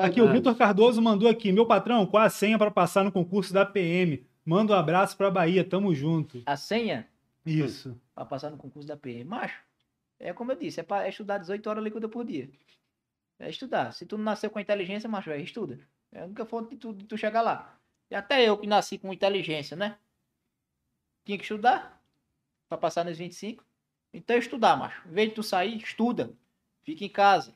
Aqui, 0.02 0.22
o 0.22 0.32
Vitor 0.32 0.56
Cardoso 0.56 1.02
mandou 1.02 1.30
aqui. 1.30 1.52
Meu 1.52 1.66
patrão, 1.66 2.06
qual 2.06 2.24
a 2.24 2.30
senha 2.30 2.58
para 2.58 2.72
passar 2.72 3.04
no 3.04 3.12
concurso 3.12 3.54
da 3.54 3.66
PM? 3.66 4.26
Manda 4.46 4.74
um 4.74 4.78
abraço 4.78 5.18
pra 5.18 5.32
Bahia, 5.32 5.64
tamo 5.64 5.94
junto. 5.94 6.44
A 6.46 6.56
senha 6.56 7.08
Isso. 7.46 8.00
pra 8.14 8.26
passar 8.26 8.52
no 8.52 8.58
concurso 8.58 8.88
da 8.88 8.96
PM. 8.96 9.24
Macho, 9.24 9.60
é 10.20 10.34
como 10.34 10.52
eu 10.52 10.56
disse, 10.56 10.80
é 10.80 10.84
pra 10.84 11.06
é 11.06 11.10
estudar 11.10 11.40
18 11.40 11.68
horas 11.68 11.84
líquida 11.84 12.08
por 12.08 12.26
dia. 12.26 12.50
É 13.40 13.50
estudar. 13.50 13.92
Se 13.92 14.06
tu 14.06 14.18
não 14.18 14.24
nasceu 14.24 14.50
com 14.50 14.60
inteligência, 14.60 15.10
macho, 15.10 15.32
é 15.32 15.40
estuda. 15.40 15.80
É 16.12 16.22
a 16.22 16.26
única 16.26 16.46
forma 16.46 16.70
de 16.70 16.78
tu, 16.78 16.94
de 16.94 17.06
tu 17.06 17.18
chegar 17.18 17.42
lá. 17.42 17.78
E 18.10 18.16
até 18.16 18.48
eu 18.48 18.58
que 18.58 18.68
nasci 18.68 18.98
com 18.98 19.12
inteligência, 19.12 19.76
né? 19.76 19.98
Tinha 21.26 21.38
que 21.38 21.44
estudar 21.44 22.02
pra 22.70 22.78
passar 22.78 23.04
nos 23.04 23.18
25. 23.18 23.66
Então 24.14 24.38
estudar, 24.38 24.78
macho. 24.78 25.08
Em 25.08 25.12
vez 25.12 25.30
de 25.30 25.36
tu 25.36 25.44
sair, 25.44 25.78
estuda. 25.78 26.34
Fica 26.84 27.04
em 27.04 27.10
casa. 27.10 27.54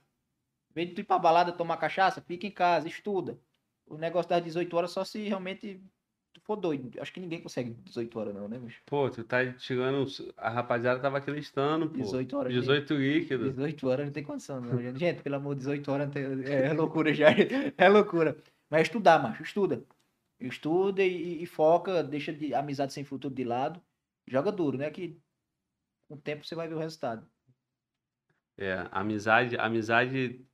Vez 0.79 0.87
de 0.87 0.95
tu 0.95 1.01
ir 1.01 1.03
pra 1.03 1.19
balada 1.19 1.51
tomar 1.51 1.75
cachaça, 1.75 2.21
fica 2.21 2.47
em 2.47 2.51
casa, 2.51 2.87
estuda. 2.87 3.37
O 3.85 3.97
negócio 3.97 4.29
das 4.29 4.41
18 4.41 4.77
horas 4.77 4.91
só 4.91 5.03
se 5.03 5.27
realmente 5.27 5.83
tu 6.31 6.39
for 6.39 6.55
doido. 6.55 6.97
Acho 7.01 7.11
que 7.11 7.19
ninguém 7.19 7.41
consegue 7.41 7.71
18 7.71 8.17
horas 8.17 8.33
não, 8.33 8.47
né, 8.47 8.57
bicho? 8.57 8.81
Pô, 8.85 9.09
tu 9.09 9.21
tá 9.25 9.45
tirando. 9.51 10.05
A 10.37 10.49
rapaziada 10.49 11.01
tava 11.01 11.17
acreditando, 11.17 11.89
pô. 11.89 11.97
18 11.97 12.37
horas. 12.37 12.53
18 12.53 12.93
líquido. 12.93 13.51
18 13.51 13.87
horas 13.89 14.05
não 14.05 14.13
tem 14.13 14.23
condição, 14.23 14.61
não. 14.61 14.79
gente. 14.97 15.21
Pelo 15.21 15.35
amor 15.35 15.53
de 15.55 15.59
18 15.59 15.91
horas 15.91 16.09
tem- 16.11 16.23
é, 16.45 16.67
é 16.67 16.73
loucura 16.73 17.13
já. 17.13 17.27
É 17.77 17.89
loucura. 17.89 18.37
Mas 18.69 18.83
estudar, 18.83 19.21
macho, 19.21 19.43
estuda. 19.43 19.83
Estuda 20.39 21.03
e, 21.03 21.43
e 21.43 21.45
foca, 21.45 22.01
deixa 22.01 22.31
de 22.31 22.53
amizade 22.53 22.93
sem 22.93 23.03
futuro 23.03 23.35
de 23.35 23.43
lado. 23.43 23.81
Joga 24.25 24.49
duro, 24.49 24.77
né? 24.77 24.89
Que 24.89 25.19
com 26.07 26.13
o 26.15 26.17
tempo 26.17 26.45
você 26.45 26.55
vai 26.55 26.69
ver 26.69 26.75
o 26.75 26.79
resultado. 26.79 27.27
É, 28.57 28.87
amizade, 28.91 29.57
amizade 29.57 30.45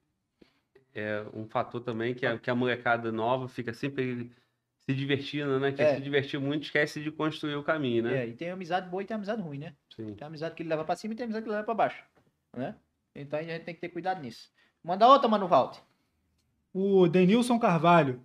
é 0.96 1.24
um 1.34 1.46
fator 1.46 1.82
também 1.82 2.14
que 2.16 2.26
a, 2.26 2.38
que 2.40 2.50
a 2.50 2.56
molecada 2.56 3.12
nova 3.12 3.48
fica 3.48 3.74
sempre 3.74 4.32
se 4.80 4.94
divertindo, 4.94 5.60
né? 5.60 5.72
Quer 5.72 5.84
É. 5.92 5.96
se 5.96 6.02
divertir 6.02 6.40
muito, 6.40 6.64
esquece 6.64 7.04
de 7.04 7.12
construir 7.12 7.56
o 7.56 7.64
caminho, 7.64 8.04
né? 8.04 8.24
É, 8.24 8.28
e 8.28 8.34
tem 8.34 8.50
amizade 8.50 8.90
boa 8.90 9.04
e 9.04 9.06
tem 9.06 9.16
amizade 9.16 9.42
ruim, 9.42 9.58
né? 9.60 9.74
Sim. 9.96 10.14
Tem 10.14 10.26
amizade 10.28 10.56
que 10.56 10.64
ele 10.64 10.70
leva 10.70 10.86
pra 10.86 10.96
cima 10.96 11.14
e 11.14 11.18
tem 11.18 11.26
amizade 11.26 11.44
que 11.44 11.50
ele 11.50 11.56
leva 11.56 11.66
pra 11.66 11.74
baixo, 11.76 12.04
né? 12.56 12.76
Então 13.14 13.38
a 13.40 13.44
gente 13.44 13.64
tem 13.64 13.74
que 13.76 13.82
ter 13.82 13.90
cuidado 13.90 14.22
nisso. 14.22 14.50
Manda 14.84 15.08
outra, 15.08 15.28
Mano 15.28 15.48
Valde. 15.48 15.80
O 16.74 17.08
Denilson 17.08 17.58
Carvalho. 17.60 18.22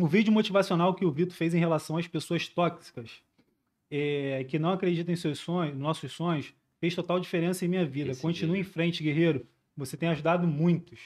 O 0.00 0.06
vídeo 0.06 0.32
motivacional 0.32 0.94
que 0.94 1.04
o 1.04 1.10
Vitor 1.10 1.34
fez 1.34 1.54
em 1.54 1.58
relação 1.58 1.96
às 1.96 2.06
pessoas 2.06 2.46
tóxicas 2.48 3.20
é, 3.90 4.44
que 4.48 4.58
não 4.58 4.72
acreditam 4.72 5.12
em 5.12 5.16
seus 5.16 5.38
sonhos, 5.40 5.76
nossos 5.76 6.12
sonhos, 6.12 6.54
fez 6.78 6.94
total 6.94 7.18
diferença 7.18 7.64
em 7.64 7.68
minha 7.68 7.84
vida. 7.84 8.10
Esse 8.12 8.22
Continue 8.22 8.58
vídeo. 8.58 8.68
em 8.68 8.72
frente, 8.72 9.02
guerreiro. 9.02 9.46
Você 9.76 9.96
tem 9.96 10.08
ajudado 10.08 10.46
muitos. 10.46 11.00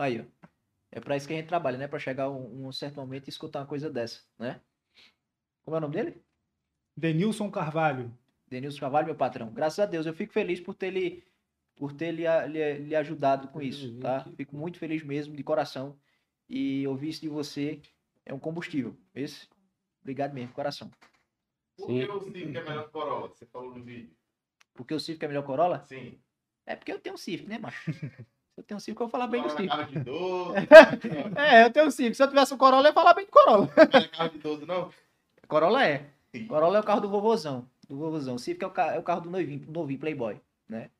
Aí, 0.00 0.18
ó. 0.18 0.46
É 0.90 0.98
pra 0.98 1.14
isso 1.14 1.28
que 1.28 1.34
a 1.34 1.36
gente 1.36 1.46
trabalha, 1.46 1.76
né? 1.76 1.86
Pra 1.86 1.98
chegar 1.98 2.30
um, 2.30 2.66
um 2.66 2.72
certo 2.72 2.96
momento 2.96 3.28
e 3.28 3.30
escutar 3.30 3.60
uma 3.60 3.66
coisa 3.66 3.90
dessa, 3.90 4.22
né? 4.38 4.58
Como 5.62 5.76
é 5.76 5.78
o 5.78 5.80
nome 5.82 5.94
dele? 5.94 6.24
Denilson 6.96 7.50
Carvalho. 7.50 8.10
Denilson 8.48 8.80
Carvalho, 8.80 9.06
meu 9.06 9.14
patrão. 9.14 9.52
Graças 9.52 9.78
a 9.78 9.84
Deus, 9.84 10.06
eu 10.06 10.14
fico 10.14 10.32
feliz 10.32 10.58
por 10.58 10.74
ter 10.74 10.90
lhe, 10.90 11.22
por 11.76 11.92
ter 11.92 12.12
lhe, 12.12 12.24
lhe, 12.48 12.78
lhe 12.78 12.96
ajudado 12.96 13.48
com 13.48 13.60
isso, 13.60 13.98
tá? 14.00 14.24
Fico 14.36 14.56
muito 14.56 14.78
feliz 14.78 15.04
mesmo, 15.04 15.36
de 15.36 15.44
coração. 15.44 15.96
E 16.48 16.86
ouvir 16.88 17.10
isso 17.10 17.20
de 17.20 17.28
você 17.28 17.80
é 18.24 18.32
um 18.32 18.38
combustível. 18.38 18.96
Esse, 19.14 19.48
obrigado 20.00 20.32
mesmo, 20.32 20.48
de 20.48 20.54
coração. 20.54 20.90
Por 21.76 21.88
que 21.88 22.10
o 22.10 22.20
Civic 22.22 22.56
é 22.56 22.64
melhor 22.64 22.82
que 22.84 22.88
o 22.88 22.92
Corolla? 22.92 23.28
Você 23.28 23.46
falou 23.46 23.74
no 23.74 23.84
vídeo. 23.84 24.16
Porque 24.72 24.94
o 24.94 24.98
Civic 24.98 25.24
é 25.24 25.28
melhor 25.28 25.44
Corolla? 25.44 25.84
Sim. 25.84 26.18
É 26.66 26.74
porque 26.74 26.90
eu 26.90 26.98
tenho 26.98 27.14
um 27.14 27.18
Civic, 27.18 27.46
né, 27.46 27.58
macho? 27.58 27.90
Eu 28.60 28.64
tenho 28.64 28.76
um 28.76 28.80
Civic, 28.80 29.00
eu 29.00 29.06
vou 29.06 29.10
falar 29.10 29.26
bem 29.26 29.42
do 29.42 29.48
Corolla 29.48 29.62
é 29.82 29.86
Civic. 29.86 30.04
carro 30.04 30.04
de 30.04 30.04
12. 30.04 30.54
É, 31.40 31.64
eu 31.64 31.70
tenho 31.70 31.86
um 31.86 31.90
Civic. 31.90 32.14
Se 32.16 32.22
eu 32.22 32.28
tivesse 32.28 32.52
um 32.52 32.58
Corolla, 32.58 32.82
eu 32.82 32.90
ia 32.90 32.92
falar 32.92 33.14
bem 33.14 33.24
do 33.24 33.30
Corolla. 33.30 33.70
Não 33.76 34.00
é 34.00 34.08
carro 34.08 34.28
de 34.30 34.38
12, 34.38 34.66
não? 34.66 34.90
Corolla 35.48 35.86
é. 35.86 36.06
Corolla 36.46 36.76
é 36.76 36.80
o 36.80 36.84
carro 36.84 37.00
do 37.00 37.08
vovozão. 37.08 37.66
Do 37.88 37.96
vovozão. 37.96 38.34
O 38.34 38.38
Civic 38.38 38.62
é 38.62 38.66
o, 38.66 38.70
ca- 38.70 38.94
é 38.94 38.98
o 38.98 39.02
carro 39.02 39.22
do 39.22 39.30
noivinho, 39.30 39.64
novinho 39.68 39.98
Playboy, 39.98 40.36
né? 40.68 40.90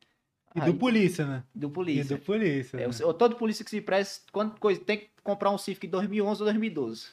E 0.55 0.60
Aí, 0.60 0.72
do 0.72 0.76
polícia, 0.78 1.24
né? 1.26 1.44
do 1.55 1.68
E 1.68 1.70
polícia. 1.70 2.16
do 2.16 2.22
polícia. 2.22 2.76
É, 2.78 2.89
né? 2.89 2.94
o- 3.06 3.14
todo 3.14 3.36
polícia 3.36 3.62
que 3.64 3.70
se 3.70 3.80
presta, 3.82 4.24
quando 4.32 4.58
coisa, 4.58 4.80
tem 4.80 4.98
que 4.98 5.08
comprar 5.22 5.50
um 5.50 5.58
Civic 5.58 5.86
2011 5.86 6.40
ou 6.42 6.47
2012. 6.47 7.08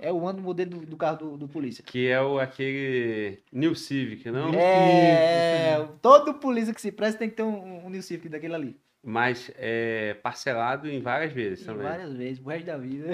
É 0.00 0.12
o 0.12 0.26
ano 0.26 0.38
do 0.38 0.42
modelo 0.44 0.70
do, 0.70 0.86
do 0.86 0.96
carro 0.96 1.18
do, 1.18 1.36
do 1.36 1.48
polícia. 1.48 1.84
Que 1.84 2.08
é 2.08 2.20
o, 2.20 2.38
aquele 2.40 3.38
New 3.52 3.74
Civic, 3.74 4.30
não? 4.30 4.52
É, 4.52 5.76
Civic, 5.76 5.98
todo 6.02 6.34
polícia 6.34 6.74
que 6.74 6.80
se 6.80 6.90
presta 6.90 7.18
tem 7.20 7.30
que 7.30 7.36
ter 7.36 7.42
um, 7.42 7.86
um 7.86 7.90
New 7.90 8.02
Civic 8.02 8.28
daquele 8.28 8.54
ali. 8.54 8.76
Mas 9.02 9.50
é 9.56 10.14
parcelado 10.22 10.88
em 10.88 11.00
várias 11.00 11.32
vezes 11.32 11.62
E 11.62 11.66
também. 11.66 11.82
várias 11.82 12.12
vezes, 12.14 12.38
pro 12.38 12.50
resto 12.50 12.66
da 12.66 12.76
vida. 12.78 13.08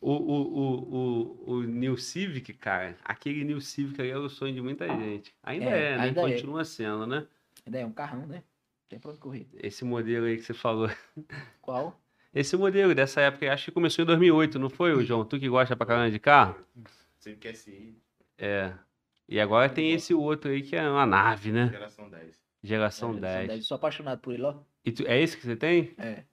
O, 0.00 0.12
o, 0.12 0.58
o, 0.58 0.94
o, 0.94 1.50
o 1.58 1.62
New 1.62 1.96
Civic, 1.98 2.54
cara, 2.54 2.96
aquele 3.04 3.44
New 3.44 3.60
Civic 3.60 4.00
aí 4.00 4.08
é 4.10 4.16
o 4.16 4.28
sonho 4.28 4.54
de 4.54 4.62
muita 4.62 4.86
gente. 4.88 5.34
Ainda 5.42 5.66
É, 5.66 5.92
é, 5.92 5.96
né? 5.98 6.04
ainda 6.04 6.20
é. 6.22 6.32
Continua 6.32 6.64
sendo, 6.64 7.06
né? 7.06 7.26
Ainda 7.66 7.78
é 7.78 7.84
um 7.86 7.92
carrão, 7.92 8.26
né? 8.26 8.42
Tem 8.88 8.98
pra 8.98 9.10
onde 9.10 9.20
correr. 9.20 9.46
Esse 9.62 9.84
modelo 9.84 10.24
aí 10.24 10.36
que 10.38 10.42
você 10.42 10.54
falou. 10.54 10.88
Qual? 11.60 12.00
Esse 12.34 12.56
modelo 12.56 12.94
dessa 12.94 13.20
época, 13.20 13.44
eu 13.44 13.52
acho 13.52 13.66
que 13.66 13.70
começou 13.72 14.02
em 14.02 14.06
2008, 14.06 14.58
não 14.58 14.70
foi, 14.70 15.04
João? 15.04 15.24
Tu 15.24 15.38
que 15.38 15.48
gosta 15.48 15.76
pra 15.76 15.86
caramba 15.86 16.10
de 16.10 16.18
carro? 16.18 16.56
Civic 17.18 17.48
SI, 17.54 17.94
É. 18.38 18.72
E 19.28 19.38
agora 19.38 19.68
tem 19.68 19.92
esse 19.92 20.14
outro 20.14 20.50
aí 20.50 20.62
que 20.62 20.74
é 20.74 20.88
uma 20.88 21.04
nave, 21.04 21.52
né? 21.52 21.68
geração 21.70 22.08
10. 22.08 22.47
Geração 22.62 23.16
É, 23.16 23.20
10. 23.20 23.50
Eu 23.50 23.62
sou 23.62 23.76
apaixonado 23.76 24.20
por 24.20 24.34
ele, 24.34 24.42
ó. 24.42 24.60
E 24.84 24.92
tu- 24.92 25.06
é 25.06 25.20
esse 25.20 25.36
que 25.36 25.42
você 25.44 25.56
tem? 25.56 25.94
É. 25.98 26.24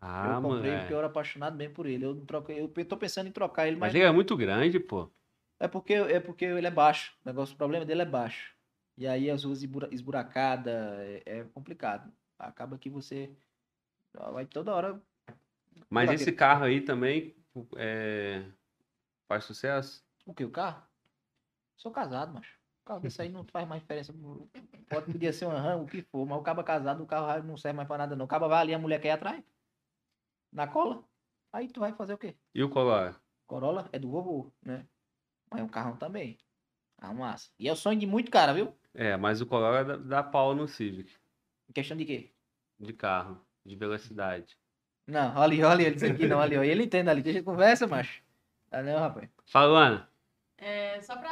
Ah, 0.00 0.36
eu 0.36 0.42
comprei 0.42 0.70
mano. 0.70 0.80
porque 0.80 0.94
eu 0.94 0.98
era 0.98 1.06
apaixonado 1.06 1.56
mesmo 1.56 1.74
por 1.74 1.86
ele. 1.86 2.04
Eu, 2.04 2.24
troquei, 2.24 2.60
eu 2.60 2.68
tô 2.86 2.96
pensando 2.96 3.26
em 3.28 3.32
trocar 3.32 3.66
ele, 3.66 3.76
Mas 3.76 3.88
mas, 3.88 3.94
ele 3.94 4.04
é 4.04 4.12
muito 4.12 4.36
grande, 4.36 4.78
pô. 4.78 5.10
é, 5.58 5.68
porque, 5.68 5.94
é 5.94 6.20
porque 6.20 6.44
ele 6.44 6.66
é 6.66 6.70
baixo. 6.70 7.14
O 7.24 7.28
negócio, 7.28 7.54
o 7.54 7.58
problema 7.58 7.84
dele 7.84 8.02
é 8.02 8.06
baixo. 8.06 8.54
E 8.96 9.06
aí 9.06 9.30
as 9.30 9.44
ruas 9.44 9.58
esbura- 9.62 9.88
esburacadas 9.92 10.74
é, 11.00 11.22
é 11.26 11.44
complicado. 11.44 12.12
Acaba 12.38 12.78
que 12.78 12.88
você 12.90 13.34
vai 14.32 14.46
toda 14.46 14.74
hora. 14.74 15.02
Mas 15.90 16.10
esse 16.10 16.30
quê? 16.30 16.38
carro 16.38 16.64
aí 16.64 16.80
também 16.80 17.36
é, 17.76 18.44
faz 19.28 19.44
sucesso? 19.44 20.04
O 20.24 20.34
que? 20.34 20.44
O 20.44 20.50
carro? 20.50 20.82
Sou 21.76 21.92
casado, 21.92 22.32
macho. 22.34 22.55
O 22.86 22.88
carro 22.88 23.00
desse 23.00 23.20
aí 23.20 23.28
não 23.28 23.42
faz 23.42 23.66
mais 23.66 23.82
diferença. 23.82 24.14
Pode, 24.88 25.10
podia 25.10 25.32
ser 25.32 25.46
um 25.46 25.48
RAM, 25.48 25.82
o 25.82 25.86
que 25.86 26.02
for, 26.02 26.24
mas 26.24 26.38
o 26.38 26.42
cabo 26.42 26.62
casado, 26.62 27.02
o 27.02 27.06
carro 27.06 27.42
não 27.42 27.56
serve 27.56 27.74
mais 27.78 27.88
pra 27.88 27.98
nada, 27.98 28.14
não. 28.14 28.26
O 28.26 28.28
cabo 28.28 28.48
vai 28.48 28.60
ali, 28.60 28.72
a 28.72 28.78
mulher 28.78 29.00
quer 29.00 29.08
ir 29.08 29.10
atrás. 29.10 29.42
Na 30.52 30.68
cola. 30.68 31.02
Aí 31.52 31.66
tu 31.66 31.80
vai 31.80 31.92
fazer 31.92 32.14
o 32.14 32.18
quê? 32.18 32.36
E 32.54 32.62
o 32.62 32.68
Corolla? 32.68 33.20
Corolla 33.44 33.88
é 33.92 33.98
do 33.98 34.08
vovô, 34.08 34.52
né? 34.62 34.86
Mas 35.50 35.62
é 35.62 35.64
um 35.64 35.68
carrão 35.68 35.96
também. 35.96 36.38
Ah, 36.96 37.12
massa. 37.12 37.50
E 37.58 37.68
é 37.68 37.72
o 37.72 37.76
sonho 37.76 37.98
de 37.98 38.06
muito 38.06 38.30
cara, 38.30 38.54
viu? 38.54 38.72
É, 38.94 39.16
mas 39.16 39.40
o 39.40 39.46
Corolla 39.46 39.84
dá, 39.84 39.96
dá 39.96 40.22
pau 40.22 40.54
no 40.54 40.68
Civic, 40.68 41.12
Em 41.68 41.72
questão 41.72 41.96
de 41.96 42.04
quê? 42.04 42.32
de 42.78 42.92
carro, 42.92 43.44
de 43.64 43.74
velocidade. 43.74 44.56
Não, 45.08 45.34
olha 45.34 45.42
ali, 45.42 45.56
olha 45.64 45.72
ali, 45.72 45.84
ele 45.86 45.94
disse 45.96 46.06
aqui 46.06 46.28
não, 46.28 46.38
olha 46.38 46.60
ali. 46.60 46.70
Ele 46.70 46.84
entende 46.84 47.10
ali, 47.10 47.20
deixa 47.22 47.40
de 47.40 47.44
conversa, 47.44 47.88
macho. 47.88 48.22
Ah, 48.70 48.80
não, 48.82 49.00
rapaz. 49.00 49.28
Fala, 49.46 49.86
Ana. 49.86 50.08
É, 50.58 51.00
só 51.02 51.16
pra 51.16 51.28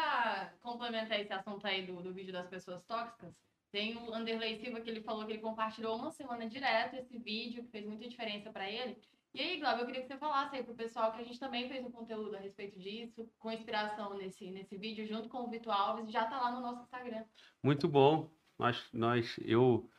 complementar 0.65 1.21
esse 1.21 1.33
assunto 1.33 1.67
aí 1.67 1.87
do, 1.87 2.03
do 2.03 2.13
vídeo 2.13 2.33
das 2.33 2.49
pessoas 2.49 2.83
tóxicas, 2.85 3.39
tem 3.71 3.97
o 3.97 4.15
Anderley 4.15 4.57
Silva 4.57 4.81
que 4.81 4.89
ele 4.89 5.03
falou 5.03 5.27
que 5.27 5.33
ele 5.33 5.41
compartilhou 5.41 5.97
uma 5.97 6.11
semana 6.11 6.49
direto 6.49 6.97
esse 6.97 7.19
vídeo, 7.19 7.63
que 7.65 7.71
fez 7.71 7.85
muita 7.85 8.09
diferença 8.09 8.51
pra 8.51 8.69
ele. 8.71 8.97
E 9.35 9.41
aí, 9.41 9.59
Glauber, 9.59 9.83
eu 9.83 9.87
queria 9.87 10.01
que 10.03 10.07
você 10.07 10.17
falasse 10.17 10.57
aí 10.57 10.63
pro 10.63 10.75
pessoal 10.75 11.13
que 11.13 11.21
a 11.21 11.25
gente 11.25 11.41
também 11.41 11.69
fez 11.69 11.85
um 11.85 11.91
conteúdo 11.91 12.37
a 12.37 12.39
respeito 12.39 12.79
disso, 12.79 13.29
com 13.39 13.51
inspiração 13.51 14.17
nesse, 14.17 14.49
nesse 14.51 14.77
vídeo, 14.77 15.07
junto 15.07 15.29
com 15.29 15.39
o 15.39 15.51
Vitor 15.51 15.73
Alves, 15.73 16.11
já 16.11 16.25
tá 16.25 16.41
lá 16.41 16.53
no 16.53 16.61
nosso 16.61 16.83
Instagram. 16.83 17.25
Muito 17.61 17.89
bom. 17.89 18.31
Nós, 18.57 18.85
nós, 18.93 19.37
eu, 19.45 19.91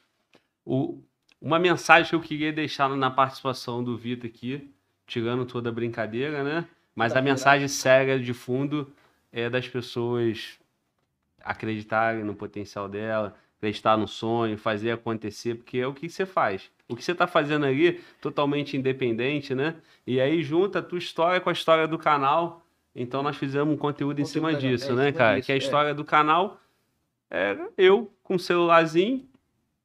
o, 0.64 1.04
uma 1.42 1.60
mensagem 1.60 2.10
que 2.10 2.16
eu 2.16 2.22
queria 2.22 2.54
deixar 2.54 2.88
na 2.90 3.12
participação 3.12 3.84
do 3.84 3.98
Vitor 3.98 4.30
aqui, 4.30 4.74
tirando 5.06 5.46
toda 5.46 5.70
a 5.70 5.74
brincadeira, 5.74 6.42
né? 6.42 6.68
Mas 6.96 7.12
a 7.12 7.16
Tá 7.16 7.22
mensagem 7.22 7.68
séria 7.68 8.18
de 8.18 8.34
fundo 8.34 8.96
é 9.36 9.50
das 9.50 9.68
pessoas 9.68 10.58
acreditarem 11.44 12.24
no 12.24 12.34
potencial 12.34 12.88
dela, 12.88 13.36
acreditar 13.58 13.98
no 13.98 14.08
sonho, 14.08 14.58
fazer 14.58 14.92
acontecer, 14.92 15.56
porque 15.56 15.78
é 15.78 15.86
o 15.86 15.94
que 15.94 16.08
você 16.08 16.26
faz. 16.26 16.72
O 16.88 16.96
que 16.96 17.04
você 17.04 17.12
está 17.12 17.28
fazendo 17.28 17.66
ali, 17.66 18.00
totalmente 18.22 18.78
independente, 18.78 19.54
né? 19.54 19.76
E 20.08 20.22
aí 20.22 20.42
junta 20.42 20.80
a 20.80 20.82
tua 20.82 20.98
história 20.98 21.42
com 21.42 21.50
a 21.50 21.54
história 21.54 21.86
do 21.86 21.98
canal. 21.98 22.66
Então 22.96 23.22
nós 23.22 23.36
fizemos 23.36 23.74
um 23.74 23.78
conteúdo 23.78 24.22
em 24.22 24.24
Conteúdo 24.24 24.48
cima 24.50 24.54
disso, 24.54 24.92
É, 24.92 24.94
em 24.94 24.96
né, 24.96 25.06
cima 25.08 25.18
cara? 25.18 25.36
disso, 25.36 25.46
que 25.48 25.52
a 25.52 25.56
é. 25.56 25.58
história 25.58 25.94
do 25.94 26.06
canal 26.06 26.62
era 27.30 27.70
eu 27.78 28.10
com 28.24 28.36
o 28.36 28.40
celularzinho 28.40 29.28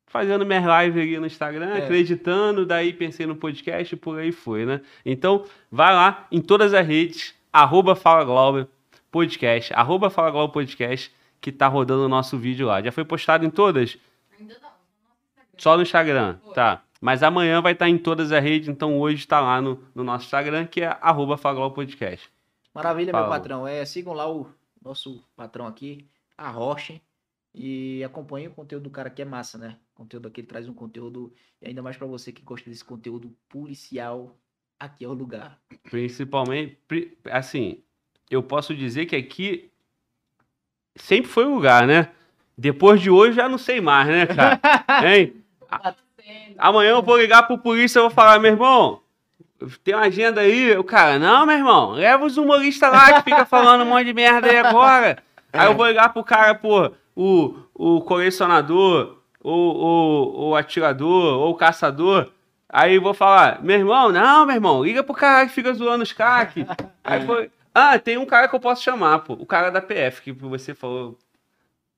fazendo 0.07 0.47
minhas 0.47 0.65
lives 0.65 1.03
ali 1.03 1.19
no 1.19 1.27
Instagram, 1.27 1.75
É. 1.75 1.85
acreditando, 1.85 2.65
daí 2.65 2.93
pensei 2.93 3.27
no 3.27 3.35
podcast 3.35 3.95
e 3.95 3.99
por 3.99 4.19
aí 4.19 4.31
foi, 4.31 4.65
né? 4.65 4.81
Então, 5.05 5.45
vai 5.71 5.93
lá 5.93 6.27
em 6.31 6.41
todas 6.41 6.73
as 6.73 6.87
redes, 6.87 7.35
arroba 7.53 7.97
Fala 7.97 8.25
Glauber 8.25 8.69
Podcast, 9.11 9.73
arroba 9.75 10.11
Fala 10.11 10.31
Glauber 10.31 10.53
Podcast, 10.53 11.13
que 11.41 11.51
tá 11.51 11.67
rodando 11.69 12.05
o 12.05 12.09
nosso 12.09 12.39
vídeo 12.39 12.67
lá. 12.67 12.83
Já 12.83 12.93
foi 12.93 13.05
postado 13.05 13.45
em 13.45 13.51
todas? 13.51 13.99
Ainda 14.39 14.55
não, 14.55 14.71
no 14.71 15.09
nosso 15.09 15.19
Instagram. 15.29 15.59
Só 15.59 15.77
no 15.77 15.83
Instagram, 15.83 16.39
tá. 16.55 16.83
Mas 17.01 17.23
amanhã 17.23 17.63
vai 17.63 17.73
estar 17.73 17.89
em 17.89 17.97
todas 17.97 18.31
as 18.31 18.43
redes, 18.43 18.69
então 18.69 18.99
hoje 18.99 19.27
tá 19.27 19.41
lá 19.41 19.61
no, 19.61 19.83
no 19.95 20.05
nosso 20.05 20.27
Instagram, 20.27 20.67
que 20.67 20.83
é 20.83 20.99
arroba 21.01 21.37
Podcast. 21.71 22.31
Maravilha, 22.75 23.11
Fala. 23.11 23.25
meu 23.25 23.33
patrão. 23.33 23.67
É, 23.67 23.85
sigam 23.85 24.13
lá 24.13 24.31
o 24.31 24.47
nosso 24.85 25.25
patrão 25.35 25.67
aqui, 25.67 26.07
a 26.37 26.51
Roche, 26.51 27.01
e 27.55 28.05
acompanhem 28.05 28.49
o 28.49 28.53
conteúdo 28.53 28.85
do 28.85 28.91
cara 28.91 29.09
que 29.11 29.23
é 29.23 29.25
massa, 29.25 29.57
né? 29.59 29.77
O 29.95 29.99
conteúdo 29.99 30.29
aqui 30.29 30.41
ele 30.43 30.47
traz 30.47 30.69
um 30.69 30.75
conteúdo, 30.75 31.33
e 31.61 31.67
ainda 31.69 31.83
mais 31.83 31.97
pra 31.97 32.07
você 32.07 32.31
que 32.33 32.43
gosta 32.43 32.69
desse 32.71 32.85
conteúdo 32.85 33.35
policial, 33.49 34.37
aqui 34.79 35.05
é 35.05 35.09
o 35.09 35.13
lugar. 35.15 35.59
Principalmente, 35.91 36.79
pri- 36.87 37.19
assim, 37.31 37.83
eu 38.31 38.43
posso 38.43 38.75
dizer 38.75 39.07
que 39.07 39.17
aqui 39.17 39.71
sempre 40.95 41.31
foi 41.31 41.45
o 41.45 41.55
lugar, 41.55 41.87
né? 41.87 42.09
Depois 42.57 43.01
de 43.01 43.11
hoje 43.11 43.37
já 43.37 43.49
não 43.49 43.59
sei 43.59 43.81
mais, 43.81 44.07
né, 44.09 44.27
cara? 44.27 44.61
Hein? 45.05 45.35
Sendo. 46.17 46.55
Amanhã 46.59 46.91
eu 46.91 47.03
vou 47.03 47.19
ligar 47.19 47.45
pro 47.45 47.59
polícia 47.59 47.99
e 47.99 48.03
vou 48.03 48.11
falar, 48.11 48.39
meu 48.39 48.53
irmão, 48.53 49.01
tem 49.83 49.95
uma 49.95 50.05
agenda 50.05 50.43
aí. 50.43 50.77
O 50.77 50.85
cara, 50.85 51.19
não, 51.19 51.47
meu 51.47 51.57
irmão, 51.57 51.93
leva 51.93 52.25
os 52.25 52.37
humoristas 52.37 52.93
lá 52.93 53.15
que 53.15 53.31
fica 53.31 53.45
falando 53.47 53.83
um 53.83 53.87
monte 53.87 54.07
de 54.07 54.15
merda 54.15 54.49
aí 54.49 54.59
agora. 54.59 55.23
Aí 55.53 55.67
eu 55.67 55.75
vou 55.75 55.87
ligar 55.87 56.13
pro 56.13 56.23
cara, 56.23 56.55
pô, 56.55 56.93
o, 57.17 57.57
o 57.75 58.01
colecionador, 58.03 59.17
o, 59.43 59.51
o, 59.53 60.49
o 60.51 60.57
atirador, 60.57 61.39
ou 61.39 61.51
o 61.51 61.57
caçador. 61.57 62.31
Aí 62.69 62.95
eu 62.95 63.03
vou 63.03 63.15
falar, 63.15 63.63
meu 63.63 63.77
irmão, 63.77 64.13
não, 64.13 64.47
meu 64.47 64.55
irmão, 64.55 64.85
liga 64.85 65.03
pro 65.03 65.15
cara 65.15 65.47
que 65.47 65.53
fica 65.53 65.73
zoando 65.73 66.05
os 66.05 66.13
caques. 66.13 66.65
Aí 67.03 67.27
foi, 67.27 67.51
ah, 67.75 67.99
tem 67.99 68.19
um 68.19 68.27
cara 68.27 68.49
que 68.49 68.55
eu 68.55 68.61
posso 68.61 68.83
chamar, 68.83 69.21
pô, 69.21 69.35
o 69.35 69.47
cara 69.47 69.71
da 69.71 69.81
PF, 69.81 70.23
que 70.23 70.33
você 70.33 70.75
falou. 70.75 71.19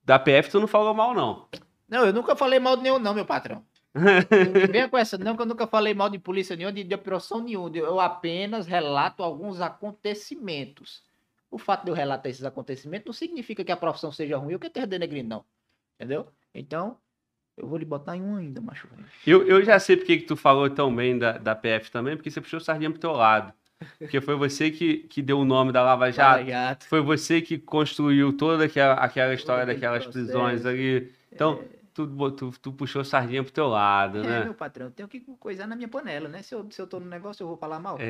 Da 0.03 0.19
PF 0.19 0.49
tu 0.49 0.59
não 0.59 0.67
falou 0.67 0.93
mal, 0.93 1.13
não. 1.13 1.47
Não, 1.87 2.05
eu 2.05 2.13
nunca 2.13 2.35
falei 2.35 2.59
mal 2.59 2.75
de 2.75 2.83
nenhum, 2.83 2.99
não, 2.99 3.13
meu 3.13 3.25
patrão. 3.25 3.63
Não 3.93 4.01
venha 4.71 4.89
com 4.89 4.97
essa, 4.97 5.17
não, 5.17 5.35
que 5.35 5.41
eu 5.41 5.45
nunca 5.45 5.67
falei 5.67 5.93
mal 5.93 6.09
de 6.09 6.19
polícia 6.19 6.55
nenhuma, 6.55 6.73
de, 6.73 6.83
de 6.83 6.95
operação 6.95 7.41
nenhuma. 7.41 7.75
Eu 7.77 7.99
apenas 7.99 8.67
relato 8.67 9.23
alguns 9.23 9.61
acontecimentos. 9.61 11.03
O 11.49 11.57
fato 11.57 11.85
de 11.85 11.91
eu 11.91 11.95
relatar 11.95 12.29
esses 12.29 12.43
acontecimentos 12.43 13.05
não 13.05 13.13
significa 13.13 13.63
que 13.63 13.71
a 13.71 13.77
profissão 13.77 14.11
seja 14.11 14.37
ruim 14.37 14.53
ou 14.53 14.59
que 14.59 14.67
é 14.67 14.69
terra 14.69 14.87
denegrindo, 14.87 15.29
não. 15.29 15.45
Entendeu? 15.95 16.27
Então, 16.53 16.97
eu 17.55 17.67
vou 17.67 17.77
lhe 17.77 17.85
botar 17.85 18.17
em 18.17 18.23
um 18.23 18.35
ainda, 18.35 18.59
macho. 18.59 18.87
Eu, 19.25 19.47
eu 19.47 19.63
já 19.63 19.79
sei 19.79 19.95
porque 19.95 20.17
que 20.17 20.25
tu 20.25 20.35
falou 20.35 20.69
tão 20.69 20.93
bem 20.93 21.17
da, 21.17 21.37
da 21.37 21.55
PF 21.55 21.91
também, 21.91 22.15
porque 22.15 22.31
você 22.31 22.41
puxou 22.41 22.57
o 22.57 22.63
sardinha 22.63 22.89
pro 22.89 22.99
teu 22.99 23.11
lado. 23.11 23.53
Porque 23.99 24.19
foi 24.21 24.35
você 24.35 24.69
que, 24.71 24.97
que 25.09 25.21
deu 25.21 25.39
o 25.39 25.45
nome 25.45 25.71
da 25.71 25.81
Lava 25.83 26.11
Jato. 26.11 26.45
Lava. 26.49 26.77
Foi 26.87 27.01
você 27.01 27.41
que 27.41 27.57
construiu 27.57 28.31
toda 28.35 28.65
aquela, 28.65 28.93
aquela 28.95 29.33
história 29.33 29.63
aquele 29.63 29.75
daquelas 29.75 30.03
processo. 30.03 30.25
prisões 30.25 30.65
ali. 30.65 31.11
Então, 31.31 31.59
tu, 31.93 32.05
botou- 32.07 32.53
tu, 32.61 32.71
puxou 32.71 33.03
sardinha 33.03 33.43
pro 33.43 33.51
teu 33.51 33.67
lado, 33.67 34.19
É, 34.19 34.21
né? 34.23 34.43
meu 34.45 34.53
patrão, 34.53 34.89
tenho 34.91 35.07
que 35.07 35.19
coisar 35.39 35.67
na 35.67 35.75
minha 35.75 35.87
panela, 35.87 36.27
né? 36.29 36.41
Se 36.41 36.53
eu, 36.55 36.65
se 36.69 36.81
eu 36.81 36.87
tô 36.87 36.99
no 36.99 37.07
negócio, 37.07 37.43
eu 37.43 37.47
vou 37.47 37.57
falar 37.57 37.79
mal. 37.79 37.97
É, 37.99 38.03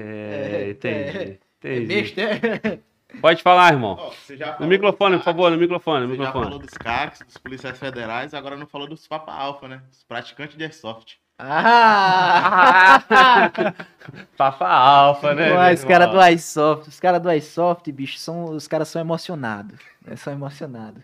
É, 0.66 0.70
entendi. 0.72 1.40
É 1.64 1.78
entendi. 1.78 1.86
besta, 1.86 2.22
é? 2.22 2.80
Pode 3.22 3.44
falar, 3.44 3.72
irmão. 3.72 4.12
Já 4.36 4.58
No 4.60 4.66
microfone, 4.68 5.16
dos 5.16 5.24
por 5.24 5.32
favor, 5.32 5.52
no 5.52 5.58
microfone, 5.58 6.08
no 6.08 6.14
Você 6.14 6.18
já 6.18 6.24
microfone. 6.26 6.46
falou 6.46 6.60
dos 6.60 6.74
CACs, 6.78 7.22
dos 7.28 7.38
policiais 7.38 7.78
federais, 7.78 8.34
agora 8.34 8.58
não 8.58 8.66
falou 8.66 8.88
dos 8.88 9.06
Papa 9.08 9.32
Alpha, 9.32 9.68
né? 9.68 9.84
Os 9.92 10.04
praticantes 10.04 10.58
de 10.58 10.64
airsoft. 10.64 11.18
Ah! 11.38 13.04
Papa 14.38 14.68
Alfa, 14.68 15.34
né? 15.34 15.74
Os 15.74 15.84
caras 15.84 16.12
do 16.12 16.22
iSoft, 16.34 16.88
os 16.90 17.00
caras 17.00 17.22
do 17.22 17.32
iSoft, 17.32 17.92
bicho, 17.92 18.18
são, 18.20 18.46
os 18.46 18.68
caras 18.68 18.88
são 18.88 19.02
emocionados. 19.02 19.80
né? 20.06 20.16
São 20.16 20.34
emocionados. 20.34 21.04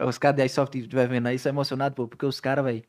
Os 0.00 0.18
caras 0.18 0.36
do 0.36 0.42
iSoft 0.44 0.72
que 0.72 0.78
estiver 0.78 1.08
vendo 1.08 1.26
aí 1.26 1.38
são 1.38 1.50
emocionados, 1.50 1.96
pô, 1.96 2.06
porque 2.06 2.26
os 2.26 2.40
caras, 2.40 2.64
velho, 2.64 2.82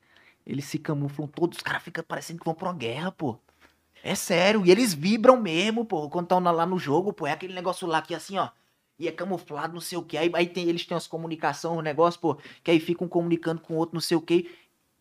eles 0.45 0.65
se 0.65 0.77
camuflam 0.77 1.27
todos, 1.27 1.57
os 1.57 1.63
caras 1.63 1.81
ficam 1.83 2.03
parecendo 2.03 2.39
que 2.39 2.45
vão 2.45 2.53
pra 2.53 2.67
uma 2.69 2.75
guerra, 2.75 3.11
pô. 3.11 3.37
É 4.03 4.13
sério, 4.15 4.65
e 4.65 4.71
eles 4.71 4.93
vibram 4.93 5.37
mesmo, 5.39 5.83
pô, 5.83 6.09
quando 6.09 6.25
estão 6.25 6.39
lá 6.39 6.65
no 6.65 6.77
jogo, 6.77 7.11
pô, 7.11 7.25
é 7.25 7.31
aquele 7.31 7.53
negócio 7.53 7.87
lá 7.87 8.01
que 8.01 8.13
assim, 8.13 8.37
ó, 8.37 8.49
e 8.99 9.07
é 9.07 9.11
camuflado, 9.11 9.73
não 9.73 9.81
sei 9.81 9.97
o 9.97 10.03
que, 10.03 10.17
aí, 10.17 10.29
aí 10.33 10.47
tem, 10.47 10.67
eles 10.69 10.85
têm 10.85 10.95
as 10.95 11.07
comunicações, 11.07 11.77
um 11.77 11.81
negócio, 11.81 12.19
pô, 12.19 12.37
que 12.63 12.71
aí 12.71 12.79
ficam 12.79 13.07
comunicando 13.07 13.61
com 13.61 13.73
o 13.73 13.77
outro, 13.77 13.95
não 13.95 14.01
sei 14.01 14.15
o 14.17 14.21
que. 14.21 14.49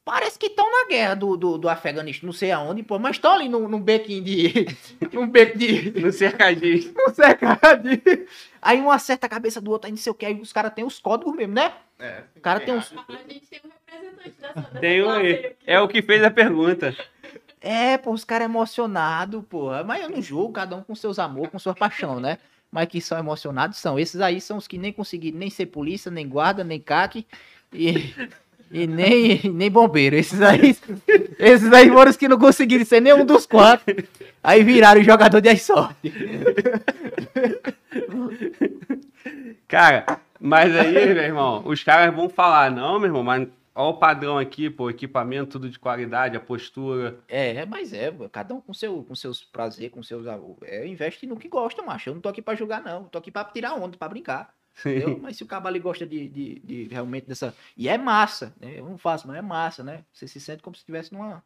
Parece 0.07 0.39
que 0.39 0.47
estão 0.47 0.71
na 0.71 0.89
guerra 0.89 1.17
do, 1.17 1.37
do, 1.37 1.59
do 1.59 1.69
Afeganistão, 1.69 2.29
não 2.29 2.33
sei 2.33 2.53
aonde, 2.53 2.81
pô, 2.85 2.97
mas 2.97 3.17
estão 3.17 3.33
ali 3.33 3.49
num, 3.49 3.67
num 3.67 3.81
bequinho 3.81 4.23
de. 4.23 4.65
num 5.13 5.29
beco 5.29 5.59
de. 5.59 6.01
No 6.01 6.13
cercadinho. 6.13 6.95
num 6.97 7.13
cercadinho. 7.13 8.29
Aí 8.63 8.81
um 8.81 8.89
acerta 8.89 9.27
a 9.27 9.29
cabeça 9.29 9.61
do 9.61 9.73
outro, 9.73 9.89
aí 9.89 9.91
não 9.91 9.99
sei 9.99 10.13
o 10.13 10.15
que, 10.15 10.25
aí 10.25 10.41
os 10.41 10.53
caras 10.53 10.73
têm 10.75 10.85
os 10.85 11.01
códigos 11.01 11.35
mesmo, 11.35 11.55
né? 11.55 11.73
É. 11.99 12.23
O 12.37 12.41
cara 12.41 12.61
tem 12.61 12.73
uns. 12.73 12.95
A, 12.97 13.05
a 13.15 13.33
gente 13.33 13.49
tem 13.49 13.61
um 13.65 13.69
representante 13.69 14.37
dessa, 14.39 14.61
dessa 14.61 14.79
Tem 14.79 15.03
um 15.03 15.11
aqui. 15.11 15.57
É 15.67 15.81
o 15.81 15.89
que 15.89 16.01
fez 16.01 16.23
a 16.23 16.31
pergunta. 16.31 16.97
É, 17.61 17.99
pô, 17.99 18.13
os 18.13 18.25
caras 18.25 18.45
emocionados, 18.45 19.45
porra. 19.51 19.83
Mas 19.83 20.05
eu 20.05 20.09
não 20.09 20.23
julgo, 20.23 20.53
cada 20.53 20.77
um 20.77 20.85
com 20.85 20.95
seus 20.95 21.19
amor, 21.19 21.49
com 21.49 21.59
sua 21.59 21.75
paixão, 21.75 22.21
né? 22.21 22.39
Mas 22.71 22.87
que 22.87 23.01
são 23.01 23.19
emocionados 23.19 23.79
são. 23.79 23.99
Esses 23.99 24.21
aí 24.21 24.41
são 24.41 24.57
os 24.57 24.69
que 24.69 24.79
nem 24.79 24.93
conseguiram 24.93 25.37
nem 25.37 25.51
ser 25.51 25.67
polícia, 25.67 26.13
nem 26.13 26.29
guarda, 26.29 26.63
nem 26.63 26.79
CAC 26.79 27.27
e, 27.73 28.15
e 28.71 28.87
nem, 28.87 29.41
nem 29.53 29.71
bombeiro. 29.71 30.17
Esses 30.17 30.41
aí, 30.41 30.77
esses 31.39 31.73
aí 31.73 31.89
foram 31.89 32.11
os 32.11 32.17
que 32.17 32.29
não 32.29 32.39
conseguiram 32.39 32.85
ser 32.85 33.01
nenhum 33.01 33.25
dos 33.25 33.47
quatro. 33.47 33.95
Aí 34.43 34.63
viraram 34.63 35.03
jogador 35.03 35.41
de 35.41 35.57
sorte. 35.57 36.13
Cara, 39.69 40.21
mas 40.41 40.75
aí, 40.77 40.93
meu 40.93 41.23
irmão, 41.23 41.63
os 41.67 41.83
caras 41.83 42.15
vão 42.15 42.29
falar, 42.29 42.71
não, 42.71 42.99
meu 42.99 43.09
irmão, 43.09 43.25
mas 43.25 43.49
olha 43.75 43.89
o 43.89 43.95
padrão 43.95 44.39
aqui, 44.39 44.71
pô, 44.71 44.89
equipamento 44.89 45.53
tudo 45.53 45.69
de 45.69 45.79
qualidade, 45.79 46.37
a 46.37 46.41
postura. 46.41 47.19
É, 47.29 47.65
mas 47.67 47.93
é, 47.93 48.13
cada 48.31 48.55
um 48.55 48.61
com, 48.61 48.73
seu, 48.73 49.03
com 49.03 49.15
seus 49.15 49.43
prazer, 49.43 49.91
com 49.91 50.03
seus. 50.03 50.25
É, 50.63 50.87
investe 50.87 51.27
no 51.27 51.37
que 51.37 51.49
gosta, 51.49 51.83
macho. 51.83 52.11
Eu 52.11 52.15
não 52.15 52.21
tô 52.21 52.29
aqui 52.29 52.41
pra 52.41 52.55
julgar, 52.55 52.83
não. 52.83 53.03
Eu 53.03 53.09
tô 53.09 53.19
aqui 53.19 53.31
pra 53.31 53.45
tirar 53.45 53.75
onda, 53.75 53.97
pra 53.97 54.09
brincar. 54.09 54.55
Entendeu? 54.81 55.19
Mas 55.23 55.37
se 55.37 55.43
o 55.43 55.47
cabo 55.47 55.69
ali 55.69 55.79
gosta 55.79 56.05
de, 56.07 56.29
de, 56.29 56.59
de 56.61 56.85
realmente 56.91 57.27
dessa. 57.27 57.55
E 57.77 57.89
é 57.89 57.97
massa, 57.97 58.53
né? 58.61 58.75
Eu 58.77 58.85
não 58.85 58.99
faço, 58.99 59.27
mas 59.27 59.37
é 59.37 59.43
massa, 59.43 59.83
né? 59.83 60.01
Você 60.13 60.27
se 60.29 60.41
sente 60.41 60.63
como 60.63 60.75
se 60.77 60.81
estivesse 60.81 61.13
numa 61.13 61.43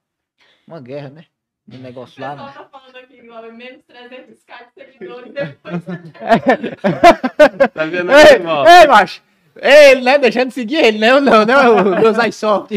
uma 0.67 0.81
guerra, 0.81 1.11
né? 1.11 1.25
Um 1.71 1.77
O 1.77 1.79
negócio 1.81 2.21
lá. 2.21 2.31
pessoal 2.31 2.49
Né? 2.49 2.53
tá 2.55 2.65
falando 2.79 2.97
aqui, 2.97 3.21
Glauber, 3.23 3.53
menos 3.53 3.83
300k 3.85 4.67
de 4.77 4.83
seguidores 4.93 5.33
depois. 5.33 5.75
Tá 7.75 7.85
vendo, 7.85 8.11
Ei, 8.13 8.33
irmão? 8.35 8.67
ei, 8.67 8.87
macho! 8.87 9.23
Ei, 9.63 10.01
né? 10.01 10.17
Deixando 10.19 10.49
de 10.49 10.55
seguir 10.55 10.77
ele, 10.77 10.99
não, 10.99 11.21
não, 11.21 11.45
não, 11.45 11.85
meus 12.01 12.17
iSoft. 12.27 12.73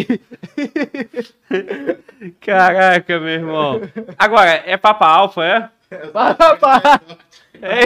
Caraca, 2.41 3.19
meu 3.19 3.29
irmão. 3.29 3.81
Agora, 4.17 4.51
é 4.65 4.75
Papa 4.77 5.07
Alfa, 5.07 5.43
é? 5.45 5.69
É. 7.61 7.85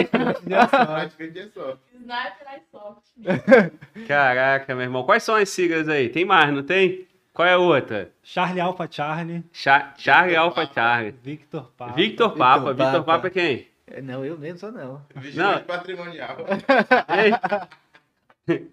ISoft. 2.56 3.12
Caraca, 4.08 4.74
meu 4.74 4.84
irmão. 4.84 5.04
Quais 5.04 5.22
são 5.22 5.34
as 5.34 5.48
siglas 5.48 5.88
aí? 5.88 6.08
Tem 6.08 6.24
mais, 6.24 6.52
não 6.52 6.62
tem? 6.62 7.06
Qual 7.32 7.46
é 7.46 7.52
a 7.52 7.58
outra? 7.58 8.10
Charlie 8.22 8.60
Alpha 8.60 8.88
Charlie, 8.90 9.44
Cha 9.52 9.94
Charlie 9.96 10.30
Victor 10.30 10.44
Alpha 10.44 10.60
Papa. 10.62 10.74
Charlie. 10.74 11.14
Victor 11.22 11.72
Papa. 11.76 11.92
Victor 11.94 12.30
Papa. 12.30 12.58
Victor 12.58 12.74
Victor 12.74 13.04
Papa. 13.04 13.04
Papa 13.04 13.26
é 13.28 13.30
quem? 13.30 13.68
É, 13.86 14.02
Não, 14.02 14.24
eu 14.24 14.36
mesmo 14.36 14.58
sou 14.58 14.72
não. 14.72 15.02
Vigilante 15.14 15.64
patrimonial. 15.64 16.36
Ei. 18.48 18.68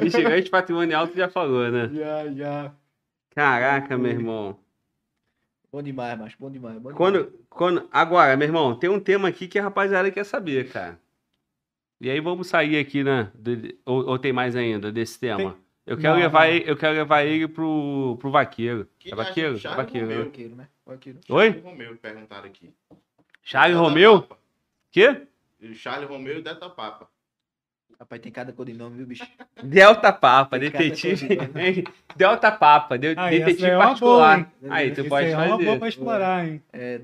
Vigilante 0.00 0.50
patrimonial, 0.50 1.06
tu 1.08 1.16
já 1.16 1.28
falou, 1.28 1.70
né? 1.70 1.90
Já, 1.92 2.32
já. 2.32 2.72
Caraca, 3.34 3.98
meu 3.98 4.12
irmão. 4.12 4.58
Bom 5.74 5.82
demais, 5.82 6.16
macho, 6.16 6.36
bom 6.38 6.48
demais. 6.48 6.74
Bom 6.78 6.92
demais. 6.92 6.96
Quando, 6.96 7.32
quando, 7.50 7.88
agora, 7.90 8.36
meu 8.36 8.46
irmão, 8.46 8.76
tem 8.76 8.88
um 8.88 9.00
tema 9.00 9.26
aqui 9.26 9.48
que 9.48 9.58
a 9.58 9.62
rapaziada 9.64 10.08
quer 10.08 10.22
saber, 10.22 10.70
cara. 10.70 11.00
E 12.00 12.08
aí 12.08 12.20
vamos 12.20 12.46
sair 12.46 12.78
aqui, 12.78 13.02
né? 13.02 13.32
de- 13.34 13.76
ou, 13.84 14.06
ou 14.10 14.16
tem 14.16 14.32
mais 14.32 14.54
ainda 14.54 14.92
desse 14.92 15.18
tema? 15.18 15.56
Eu 15.84 15.96
quero 15.98 16.14
Não, 16.14 16.20
levar 16.20 16.46
não. 16.46 16.54
ele, 16.54 16.70
eu 16.70 16.76
quero 16.76 16.94
levar 16.94 17.24
ele 17.24 17.48
pro, 17.48 18.16
pro 18.20 18.30
vaqueiro. 18.30 18.88
Que 19.00 19.12
É 19.12 19.16
vaqueiro? 19.16 19.56
É 19.56 19.58
Charles 19.58 19.84
vaqueiro. 19.84 20.06
Romeu. 20.06 20.18
né? 20.20 20.24
Vaqueiro, 20.26 20.54
né? 20.54 20.68
Vaqueiro. 20.86 21.18
Oi? 21.28 21.46
Charles 21.46 21.64
Romeu, 21.64 21.96
perguntaram 21.96 22.46
aqui. 22.46 22.72
Charles 23.42 23.76
Romeu? 23.76 24.28
Quê? 24.92 25.22
Charles 25.74 26.08
Romeu 26.08 26.38
e 26.38 26.42
Delta 26.42 26.70
Papa. 26.70 27.08
Rapaz, 28.04 28.20
tem 28.20 28.30
cada 28.30 28.52
codinome, 28.52 28.98
viu, 28.98 29.06
bicho? 29.06 29.26
Delta 29.62 30.12
Papa, 30.12 30.58
Tem 30.60 30.70
detetive. 30.70 31.26
Delta 32.14 32.52
Papa, 32.52 32.98
de- 32.98 33.14
Ah, 33.16 33.30
detetive 33.30 33.64
é 33.64 33.78
particular. 33.78 34.50
boa, 34.60 34.74
aí, 34.74 34.90
tu 34.92 35.04
pode 35.06 35.24
aí 35.26 35.32
é 35.32 35.36
uma 35.38 35.46
boa 35.56 35.58
fazer. 35.64 35.78
pra 35.78 35.88
explorar, 35.88 36.46
hein? 36.46 36.62
É, 36.70 37.00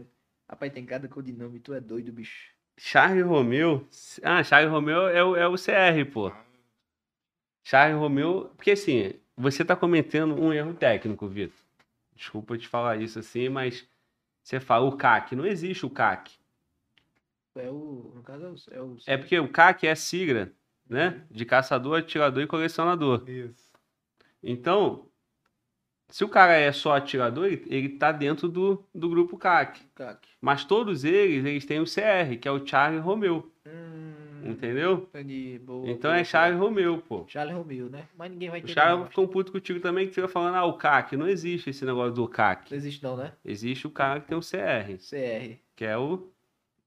rapaz, 0.46 0.70
tem 0.74 0.84
cada 0.84 1.08
codinome, 1.08 1.58
tu 1.58 1.72
é 1.72 1.80
doido, 1.80 2.12
bicho. 2.12 2.50
Charles 2.76 3.24
Romeu. 3.24 3.86
Ah, 4.22 4.44
Charles 4.44 4.70
Romeu 4.70 5.08
é 5.08 5.24
o, 5.24 5.36
é 5.36 5.48
o 5.48 5.54
CR, 5.54 6.04
pô. 6.12 6.30
Charles 7.64 7.98
Romeu. 7.98 8.50
Porque 8.56 8.72
assim, 8.72 9.14
você 9.34 9.64
tá 9.64 9.74
cometendo 9.74 10.34
um 10.38 10.52
erro 10.52 10.74
técnico, 10.74 11.26
Vitor. 11.28 11.56
Desculpa 12.14 12.58
te 12.58 12.68
falar 12.68 12.98
isso 13.00 13.18
assim, 13.18 13.48
mas 13.48 13.88
você 14.42 14.60
fala 14.60 14.84
o 14.86 14.98
CAC. 14.98 15.34
Não 15.34 15.46
existe 15.46 15.86
o 15.86 15.90
CAC. 15.90 16.32
É 17.56 17.68
o, 17.70 18.12
no 18.14 18.22
caso, 18.22 18.44
é 18.70 18.80
o... 18.80 18.82
É, 18.82 18.82
o, 18.82 18.96
É 19.06 19.16
porque 19.16 19.38
o 19.38 19.48
CAC 19.48 19.86
é 19.86 19.90
a 19.92 19.96
sigla, 19.96 20.50
né? 20.90 21.24
De 21.30 21.44
caçador, 21.46 21.98
atirador 22.00 22.42
e 22.42 22.46
colecionador. 22.46 23.22
Isso. 23.28 23.70
Então, 24.42 25.06
se 26.08 26.24
o 26.24 26.28
cara 26.28 26.54
é 26.54 26.72
só 26.72 26.96
atirador, 26.96 27.46
ele, 27.46 27.64
ele 27.68 27.88
tá 27.90 28.10
dentro 28.12 28.48
do, 28.48 28.84
do 28.94 29.08
grupo 29.08 29.38
CAC. 29.38 29.80
CAC. 29.94 30.28
Mas 30.40 30.64
todos 30.64 31.04
eles, 31.04 31.44
eles 31.44 31.64
têm 31.64 31.80
o 31.80 31.84
CR, 31.84 32.36
que 32.40 32.48
é 32.48 32.50
o 32.50 32.66
Charles 32.66 33.02
Romeu. 33.02 33.50
Hum, 33.66 34.42
Entendeu? 34.42 35.08
entendi. 35.14 35.58
Boa, 35.58 35.88
Então 35.90 36.10
boa, 36.10 36.20
é 36.20 36.24
Charles 36.24 36.58
boa. 36.58 36.68
Romeu, 36.68 36.98
pô. 37.02 37.24
Charles 37.28 37.54
Romeu, 37.54 37.88
né? 37.90 38.08
Mas 38.16 38.30
ninguém 38.30 38.48
vai 38.50 38.60
O 38.60 38.62
entender. 38.62 38.72
Charles 38.72 39.00
não. 39.00 39.06
ficou 39.06 39.28
puto 39.28 39.52
contigo 39.52 39.78
também, 39.80 40.08
que 40.08 40.14
fica 40.14 40.26
falando, 40.28 40.54
ah, 40.56 40.64
o 40.64 40.76
CAC. 40.78 41.16
Não 41.16 41.28
existe 41.28 41.70
esse 41.70 41.84
negócio 41.84 42.14
do 42.14 42.26
CAC. 42.26 42.70
Não 42.70 42.76
existe 42.78 43.02
não, 43.02 43.16
né? 43.16 43.36
Existe 43.44 43.86
o 43.86 43.90
cara 43.90 44.20
que 44.20 44.26
tem 44.28 44.36
o 44.38 44.40
CR, 44.40 44.96
CR. 44.98 45.60
que 45.76 45.84
é 45.84 45.96
o 45.96 46.29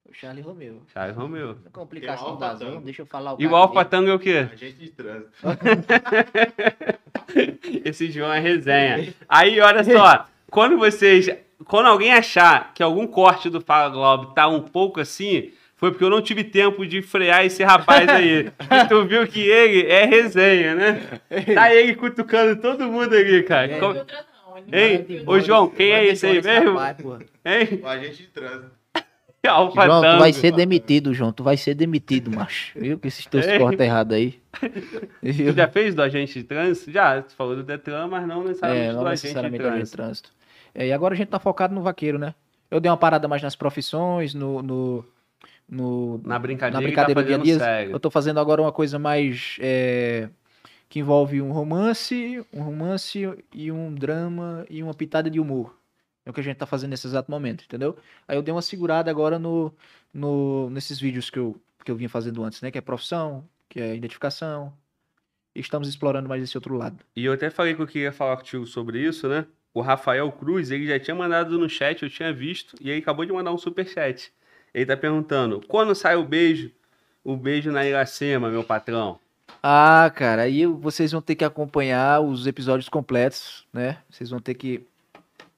O 0.09 0.13
Charles 0.13 0.45
Romeu. 0.45 0.81
Charles 0.93 1.15
Romeu. 1.15 1.57
Complicação 1.71 2.37
da 2.37 2.55
Tango. 2.55 2.81
deixa 2.81 3.01
eu 3.01 3.05
falar 3.05 3.33
o 3.33 3.41
E 3.41 3.47
o 3.47 3.67
dele. 3.67 3.85
Tango 3.85 4.09
é 4.09 4.13
o 4.13 4.19
quê? 4.19 4.47
Agente 4.51 4.77
de 4.77 4.89
trânsito. 4.89 5.31
Esse 7.85 8.11
João 8.11 8.31
é 8.33 8.39
resenha. 8.39 9.13
Aí, 9.27 9.59
olha 9.59 9.83
só, 9.83 10.25
quando 10.49 10.77
vocês. 10.77 11.29
Quando 11.65 11.85
alguém 11.87 12.13
achar 12.13 12.73
que 12.73 12.83
algum 12.83 13.07
corte 13.07 13.49
do 13.49 13.61
Fala 13.61 13.89
Globo 13.89 14.33
tá 14.33 14.47
um 14.49 14.59
pouco 14.61 14.99
assim, 14.99 15.53
foi 15.77 15.91
porque 15.91 16.03
eu 16.03 16.09
não 16.09 16.21
tive 16.21 16.43
tempo 16.43 16.85
de 16.85 17.01
frear 17.01 17.45
esse 17.45 17.63
rapaz 17.63 18.07
aí. 18.09 18.47
E 18.49 18.85
tu 18.89 19.05
viu 19.05 19.25
que 19.25 19.39
ele 19.39 19.87
é 19.89 20.03
resenha, 20.03 20.75
né? 20.75 21.21
Tá 21.55 21.73
ele 21.73 21.95
cutucando 21.95 22.59
todo 22.61 22.85
mundo 22.87 23.15
ali, 23.15 23.43
cara. 23.43 23.71
É. 23.71 23.79
Co- 23.79 23.93
Filtra 23.93 24.25
não, 24.45 24.57
ele 24.57 24.67
não 24.71 24.77
Ei, 24.77 25.03
filtra. 25.05 25.31
ô 25.31 25.39
João, 25.39 25.69
quem 25.69 25.91
é 25.93 26.05
esse 26.05 26.25
aí 26.27 26.41
mesmo? 26.41 26.77
rapaz. 26.77 26.97
Hein? 27.45 27.79
O 27.81 27.87
agente 27.87 28.17
de 28.17 28.27
trânsito. 28.27 28.82
Alfa 29.51 29.85
João, 29.85 30.01
tu 30.01 30.05
Tango. 30.05 30.19
vai 30.19 30.33
ser 30.33 30.51
demitido, 30.53 31.13
João. 31.13 31.31
Tu 31.33 31.43
vai 31.43 31.57
ser 31.57 31.73
demitido, 31.75 32.31
macho. 32.31 32.79
Viu 32.79 32.97
que 32.97 33.07
esses 33.07 33.25
teus 33.25 33.45
cortes 33.57 33.79
errados 33.79 34.15
aí. 34.15 34.39
Tu 35.21 35.53
já 35.53 35.67
fez 35.67 35.93
do 35.95 36.01
agente 36.01 36.33
de 36.33 36.43
trânsito? 36.43 36.91
Já, 36.91 37.21
tu 37.21 37.33
falou 37.35 37.55
do 37.55 37.63
Detran, 37.63 38.07
mas 38.07 38.27
não 38.27 38.43
necessariamente 38.43 38.89
É, 38.89 38.93
não 38.93 39.03
do 39.03 39.09
necessariamente 39.09 39.61
agente 39.61 39.73
de 39.73 39.77
trânsito. 39.77 39.97
trânsito. 39.97 40.31
É, 40.75 40.87
e 40.87 40.93
agora 40.93 41.13
a 41.13 41.17
gente 41.17 41.27
tá 41.29 41.39
focado 41.39 41.73
no 41.73 41.81
vaqueiro, 41.81 42.17
né? 42.17 42.33
Eu 42.71 42.79
dei 42.79 42.89
uma 42.89 42.97
parada 42.97 43.27
mais 43.27 43.41
nas 43.41 43.55
profissões, 43.55 44.33
no. 44.33 44.61
no, 44.61 45.05
no- 45.69 46.21
Na 46.23 46.39
brincadeira, 46.39 46.79
na 46.79 46.81
brincadeira 46.85 47.21
tá 47.21 47.37
do 47.37 47.43
dia 47.43 47.55
a 47.55 47.81
dia. 47.83 47.89
Eu 47.91 47.99
tô 47.99 48.09
fazendo 48.09 48.39
agora 48.39 48.61
uma 48.61 48.71
coisa 48.71 48.97
mais. 48.97 49.57
é, 49.59 50.29
que 50.89 50.99
envolve 50.99 51.41
um 51.41 51.51
romance, 51.51 52.45
um 52.53 52.61
romance 52.61 53.27
e 53.53 53.71
um 53.71 53.93
drama 53.95 54.63
e 54.69 54.83
uma 54.83 54.93
pitada 54.93 55.27
de 55.29 55.39
humor. 55.39 55.75
É 56.25 56.29
o 56.29 56.33
que 56.33 56.39
a 56.39 56.43
gente 56.43 56.57
tá 56.57 56.65
fazendo 56.65 56.91
nesse 56.91 57.05
exato 57.07 57.29
momento, 57.29 57.65
entendeu? 57.65 57.97
Aí 58.27 58.37
eu 58.37 58.41
dei 58.41 58.53
uma 58.53 58.61
segurada 58.61 59.11
agora 59.11 59.37
no, 59.37 59.73
no, 60.13 60.69
nesses 60.69 60.99
vídeos 60.99 61.29
que 61.29 61.37
eu, 61.37 61.59
que 61.83 61.91
eu 61.91 61.95
vinha 61.95 62.09
fazendo 62.09 62.43
antes, 62.43 62.61
né? 62.61 62.71
Que 62.71 62.77
é 62.77 62.81
profissão, 62.81 63.47
que 63.67 63.79
é 63.79 63.95
identificação. 63.95 64.73
E 65.55 65.59
estamos 65.59 65.87
explorando 65.87 66.29
mais 66.29 66.41
esse 66.41 66.57
outro 66.57 66.75
lado. 66.75 66.97
E 67.15 67.25
eu 67.25 67.33
até 67.33 67.49
falei 67.49 67.75
que 67.75 67.81
eu 67.81 67.87
queria 67.87 68.11
falar 68.11 68.37
contigo 68.37 68.65
sobre 68.65 68.99
isso, 68.99 69.27
né? 69.27 69.45
O 69.73 69.81
Rafael 69.81 70.31
Cruz, 70.31 70.71
ele 70.71 70.87
já 70.87 70.99
tinha 70.99 71.15
mandado 71.15 71.57
no 71.57 71.67
chat, 71.67 72.03
eu 72.03 72.09
tinha 72.09 72.31
visto, 72.31 72.75
e 72.79 72.89
ele 72.89 73.01
acabou 73.01 73.25
de 73.25 73.33
mandar 73.33 73.51
um 73.51 73.57
superchat. 73.57 74.31
Ele 74.73 74.85
tá 74.85 74.95
perguntando, 74.95 75.61
quando 75.67 75.93
sai 75.93 76.15
o 76.15 76.23
beijo? 76.23 76.71
O 77.23 77.35
beijo 77.35 77.71
na 77.71 77.85
Iracema, 77.85 78.49
meu 78.49 78.63
patrão. 78.63 79.19
Ah, 79.61 80.11
cara, 80.15 80.43
aí 80.43 80.65
vocês 80.65 81.11
vão 81.11 81.21
ter 81.21 81.35
que 81.35 81.43
acompanhar 81.43 82.21
os 82.21 82.47
episódios 82.47 82.89
completos, 82.89 83.65
né? 83.71 83.97
Vocês 84.09 84.29
vão 84.29 84.39
ter 84.39 84.53
que 84.55 84.85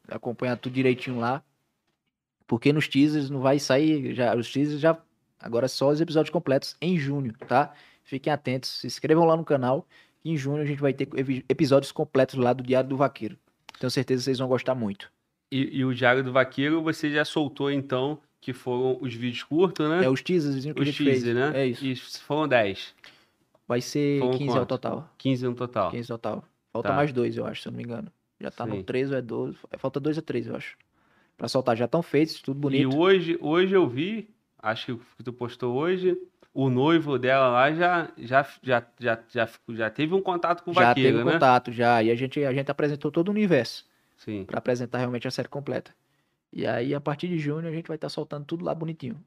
acompanhar 0.09 0.58
tudo 0.58 0.74
direitinho 0.74 1.19
lá. 1.19 1.43
Porque 2.48 2.72
nos 2.72 2.88
teasers 2.88 3.30
não 3.30 3.40
vai 3.40 3.58
sair, 3.59 4.14
já, 4.14 4.35
os 4.35 4.51
teasers 4.51 4.80
já, 4.80 4.95
agora 5.40 5.67
só 5.67 5.90
os 5.90 6.00
episódios 6.00 6.32
completos 6.32 6.75
em 6.80 6.98
junho, 6.98 7.34
tá? 7.48 7.74
Fiquem 8.03 8.32
atentos, 8.32 8.69
se 8.69 8.85
inscrevam 8.88 9.25
lá 9.25 9.35
no 9.35 9.43
canal, 9.43 9.88
que 10.22 10.30
em 10.30 10.38
junho 10.38 10.61
a 10.61 10.66
gente 10.66 10.80
vai 10.80 10.93
ter 10.93 11.09
episódios 11.50 11.92
completos 11.92 12.35
lá 12.35 12.53
do 12.53 12.64
Diário 12.64 12.88
do 12.90 12.98
Vaqueiro. 12.98 13.35
Tenho 13.80 13.90
certeza 13.90 14.22
que 14.22 14.25
vocês 14.25 14.38
vão 14.38 14.48
gostar 14.48 14.75
muito. 14.75 15.11
E, 15.51 15.80
e 15.80 15.85
o 15.85 15.93
Diário 15.93 16.24
do 16.24 16.32
Vaqueiro, 16.32 16.84
você 16.84 17.09
já 17.11 17.25
soltou, 17.25 17.72
então, 17.72 18.19
que 18.40 18.53
foram 18.53 19.00
os 19.01 19.14
vídeos 19.16 19.42
curtos, 19.43 19.90
né? 19.90 20.06
É 20.06 20.09
os 20.09 20.22
teasers 20.22 20.64
que 20.64 20.69
a 20.69 20.74
os 20.82 20.85
gente 20.85 21.03
fez. 21.03 21.24
teaser, 21.24 21.34
né? 21.34 21.51
É 21.61 21.66
isso. 21.66 21.84
E 21.85 21.95
foram 21.95 22.48
10, 22.48 22.93
Vai 23.67 23.82
ser 23.82 24.19
Foram 24.19 24.38
15 24.38 24.50
ao 24.50 24.56
quantos? 24.58 24.67
total. 24.67 25.09
15 25.17 25.45
no 25.48 25.56
total. 25.56 25.90
15 25.90 26.11
ao 26.11 26.17
total. 26.19 26.43
Falta 26.72 26.90
Tá. 26.90 26.95
mais 26.95 27.11
dois, 27.11 27.35
eu 27.35 27.48
acho, 27.48 27.64
se 27.64 27.67
eu 27.67 27.72
não 27.72 27.77
me 27.77 27.84
engano. 27.84 28.11
Já 28.40 28.52
tá 28.52 28.66
Sim. 28.66 28.72
no 28.78 28.84
13 28.84 29.12
ou 29.14 29.18
é 29.18 29.22
12. 29.22 29.58
Falta 29.78 30.00
dois 30.00 30.18
a 30.18 30.22
três, 30.22 30.48
eu 30.48 30.56
acho. 30.56 30.78
Pra 31.38 31.48
soltar. 31.48 31.76
Já 31.76 31.86
estão 31.86 32.02
feitos, 32.02 32.42
tudo 32.42 32.58
E 32.58 32.62
bonito. 32.62 32.98
hoje, 32.98 33.38
hoje 33.42 33.74
eu 33.76 33.88
vi, 33.88 34.30
acho 34.60 34.98
que 35.18 35.24
tu 35.24 35.34
postou 35.34 35.76
hoje, 35.76 36.18
o 36.54 36.70
noivo 36.70 37.18
dela 37.20 37.50
lá 37.50 37.72
já, 37.74 38.10
já, 38.18 38.48
já, 38.62 38.86
já, 39.00 39.20
já, 39.30 39.50
já 39.70 39.90
teve 39.90 40.14
um 40.14 40.22
contato 40.22 40.64
com 40.64 40.72
o 40.72 40.74
já 40.74 40.88
vaqueiro, 40.90 41.18
teve 41.18 41.24
né? 41.26 41.34
contato, 41.34 41.72
já. 41.72 42.02
E 42.04 42.10
a 42.12 42.16
gente, 42.16 42.44
a 42.44 42.54
gente 42.54 42.70
apresentou 42.72 43.12
todo 43.12 43.28
o 43.28 43.32
universo 43.32 43.86
Sim. 44.18 44.46
pra 44.46 44.60
apresentar 44.60 45.00
realmente 45.00 45.28
a 45.28 45.32
série 45.32 45.48
completa. 45.50 45.92
E 46.54 46.66
aí, 46.66 46.94
a 46.96 47.02
partir 47.02 47.28
de 47.28 47.38
junho, 47.38 47.68
a 47.68 47.72
gente 47.72 47.88
vai 47.88 47.96
estar 47.96 48.08
soltando 48.08 48.46
tudo 48.46 48.64
lá 48.64 48.74
bonitinho. 48.74 49.22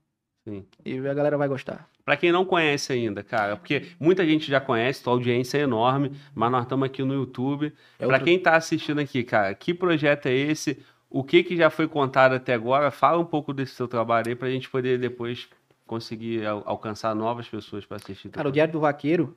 Sim. 0.49 0.65
E 0.85 0.97
a 0.99 1.15
galera 1.15 1.37
vai 1.37 1.49
gostar. 1.49 1.89
Pra 2.05 2.17
quem 2.17 2.33
não 2.33 2.45
conhece 2.45 2.93
ainda, 2.93 3.23
cara, 3.23 3.57
porque 3.57 3.89
muita 4.01 4.25
gente 4.27 4.51
já 4.51 4.61
conhece, 4.61 5.03
tua 5.03 5.13
audiência 5.13 5.59
é 5.59 5.63
enorme, 5.63 6.13
mas 6.35 6.51
nós 6.51 6.63
estamos 6.63 6.87
aqui 6.87 7.03
no 7.03 7.13
YouTube. 7.15 7.67
É 7.99 8.07
Pra 8.07 8.07
outro- 8.17 8.25
quem 8.25 8.39
tá 8.39 8.57
assistindo 8.57 8.99
aqui, 8.99 9.23
cara, 9.23 9.55
que 9.55 9.75
projeto 9.75 10.27
é 10.27 10.33
esse? 10.35 10.83
O 11.11 11.23
que 11.23 11.43
que 11.43 11.57
já 11.57 11.69
foi 11.71 11.87
contado 11.87 12.35
até 12.35 12.55
agora? 12.55 12.91
Fala 12.91 13.19
um 13.19 13.25
pouco 13.27 13.53
desse 13.53 13.75
seu 13.75 13.87
trabalho 13.87 14.29
aí 14.29 14.35
pra 14.35 14.49
gente 14.51 14.69
poder 14.71 14.99
depois 14.99 15.49
conseguir 15.87 16.45
al- 16.47 16.63
alcançar 16.67 17.15
novas 17.15 17.47
pessoas 17.49 17.85
pra 17.85 17.97
assistir. 17.97 18.29
Cara, 18.31 18.49
o. 18.49 18.53
Diário 18.53 18.73
do 18.73 18.81
Vaqueiro 18.81 19.37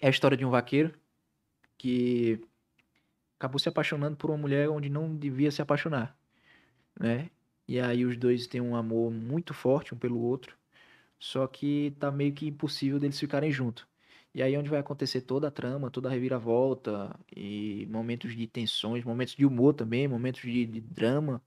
é 0.00 0.06
a 0.06 0.10
história 0.10 0.36
de 0.36 0.44
um 0.44 0.50
vaqueiro 0.50 0.92
que 1.78 2.40
acabou 3.38 3.58
se 3.58 3.68
apaixonando 3.68 4.16
por 4.16 4.30
uma 4.30 4.38
mulher 4.38 4.68
onde 4.68 4.88
não 4.88 5.14
devia 5.14 5.50
se 5.50 5.60
apaixonar, 5.62 6.14
né? 6.98 7.30
E 7.68 7.78
aí 7.80 8.04
os 8.04 8.16
dois 8.16 8.46
têm 8.46 8.60
um 8.60 8.74
amor 8.74 9.10
muito 9.12 9.54
forte 9.54 9.94
um 9.94 9.98
pelo 9.98 10.18
outro, 10.20 10.56
só 11.18 11.46
que 11.46 11.94
tá 12.00 12.10
meio 12.10 12.32
que 12.32 12.46
impossível 12.48 12.98
deles 12.98 13.18
ficarem 13.20 13.52
juntos. 13.52 13.86
E 14.34 14.42
aí 14.42 14.54
é 14.54 14.58
onde 14.58 14.70
vai 14.70 14.78
acontecer 14.80 15.22
toda 15.22 15.48
a 15.48 15.50
trama, 15.50 15.90
toda 15.90 16.08
a 16.08 16.12
reviravolta 16.12 17.18
e 17.34 17.86
momentos 17.90 18.36
de 18.36 18.46
tensões, 18.46 19.04
momentos 19.04 19.34
de 19.34 19.44
humor 19.44 19.74
também, 19.74 20.06
momentos 20.08 20.42
de, 20.42 20.66
de 20.66 20.80
drama. 20.80 21.42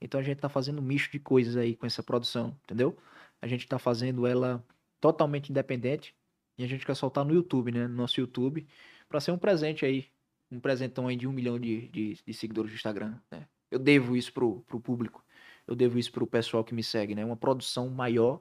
Então 0.00 0.20
a 0.20 0.22
gente 0.22 0.38
tá 0.38 0.48
fazendo 0.48 0.80
um 0.80 0.82
misto 0.84 1.10
de 1.12 1.18
coisas 1.18 1.56
aí 1.56 1.74
com 1.74 1.86
essa 1.86 2.02
produção, 2.02 2.56
entendeu? 2.64 2.96
A 3.40 3.46
gente 3.46 3.66
tá 3.66 3.78
fazendo 3.78 4.26
ela 4.26 4.64
totalmente 5.00 5.50
independente 5.50 6.14
e 6.58 6.64
a 6.64 6.66
gente 6.68 6.86
quer 6.86 6.94
soltar 6.94 7.24
no 7.24 7.34
YouTube, 7.34 7.72
né? 7.72 7.88
No 7.88 7.94
nosso 7.94 8.20
YouTube, 8.20 8.66
para 9.08 9.20
ser 9.20 9.32
um 9.32 9.38
presente 9.38 9.84
aí, 9.86 10.06
um 10.50 10.60
presentão 10.60 11.08
aí 11.08 11.16
de 11.16 11.26
um 11.26 11.32
milhão 11.32 11.58
de, 11.58 11.88
de, 11.88 12.18
de 12.26 12.34
seguidores 12.34 12.70
do 12.70 12.74
Instagram, 12.74 13.18
né? 13.30 13.46
Eu 13.70 13.78
devo 13.78 14.16
isso 14.16 14.32
pro, 14.32 14.60
pro 14.62 14.80
público, 14.80 15.23
eu 15.66 15.74
devo 15.74 15.98
isso 15.98 16.12
pro 16.12 16.26
pessoal 16.26 16.64
que 16.64 16.74
me 16.74 16.82
segue, 16.82 17.14
né? 17.14 17.24
Uma 17.24 17.36
produção 17.36 17.88
maior, 17.90 18.40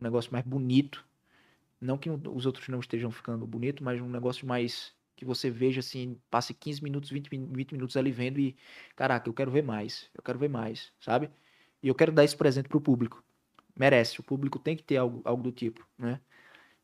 um 0.00 0.04
negócio 0.04 0.32
mais 0.32 0.44
bonito. 0.44 1.04
Não 1.80 1.96
que 1.98 2.10
os 2.10 2.46
outros 2.46 2.68
não 2.68 2.80
estejam 2.80 3.10
ficando 3.10 3.46
bonito, 3.46 3.84
mas 3.84 4.00
um 4.00 4.08
negócio 4.08 4.46
mais 4.46 4.94
que 5.16 5.24
você 5.24 5.50
veja 5.50 5.80
assim, 5.80 6.20
passe 6.30 6.54
15 6.54 6.82
minutos, 6.82 7.10
20, 7.10 7.28
min- 7.30 7.52
20 7.52 7.72
minutos 7.72 7.96
ali 7.96 8.12
vendo 8.12 8.38
e, 8.38 8.56
caraca, 8.94 9.28
eu 9.28 9.34
quero 9.34 9.50
ver 9.50 9.62
mais, 9.62 10.08
eu 10.14 10.22
quero 10.22 10.38
ver 10.38 10.48
mais, 10.48 10.92
sabe? 11.00 11.30
E 11.82 11.88
eu 11.88 11.94
quero 11.94 12.12
dar 12.12 12.24
esse 12.24 12.36
presente 12.36 12.68
pro 12.68 12.80
público. 12.80 13.22
Merece, 13.76 14.20
o 14.20 14.22
público 14.22 14.58
tem 14.58 14.76
que 14.76 14.82
ter 14.84 14.96
algo, 14.96 15.20
algo 15.24 15.42
do 15.42 15.52
tipo, 15.52 15.86
né? 15.98 16.20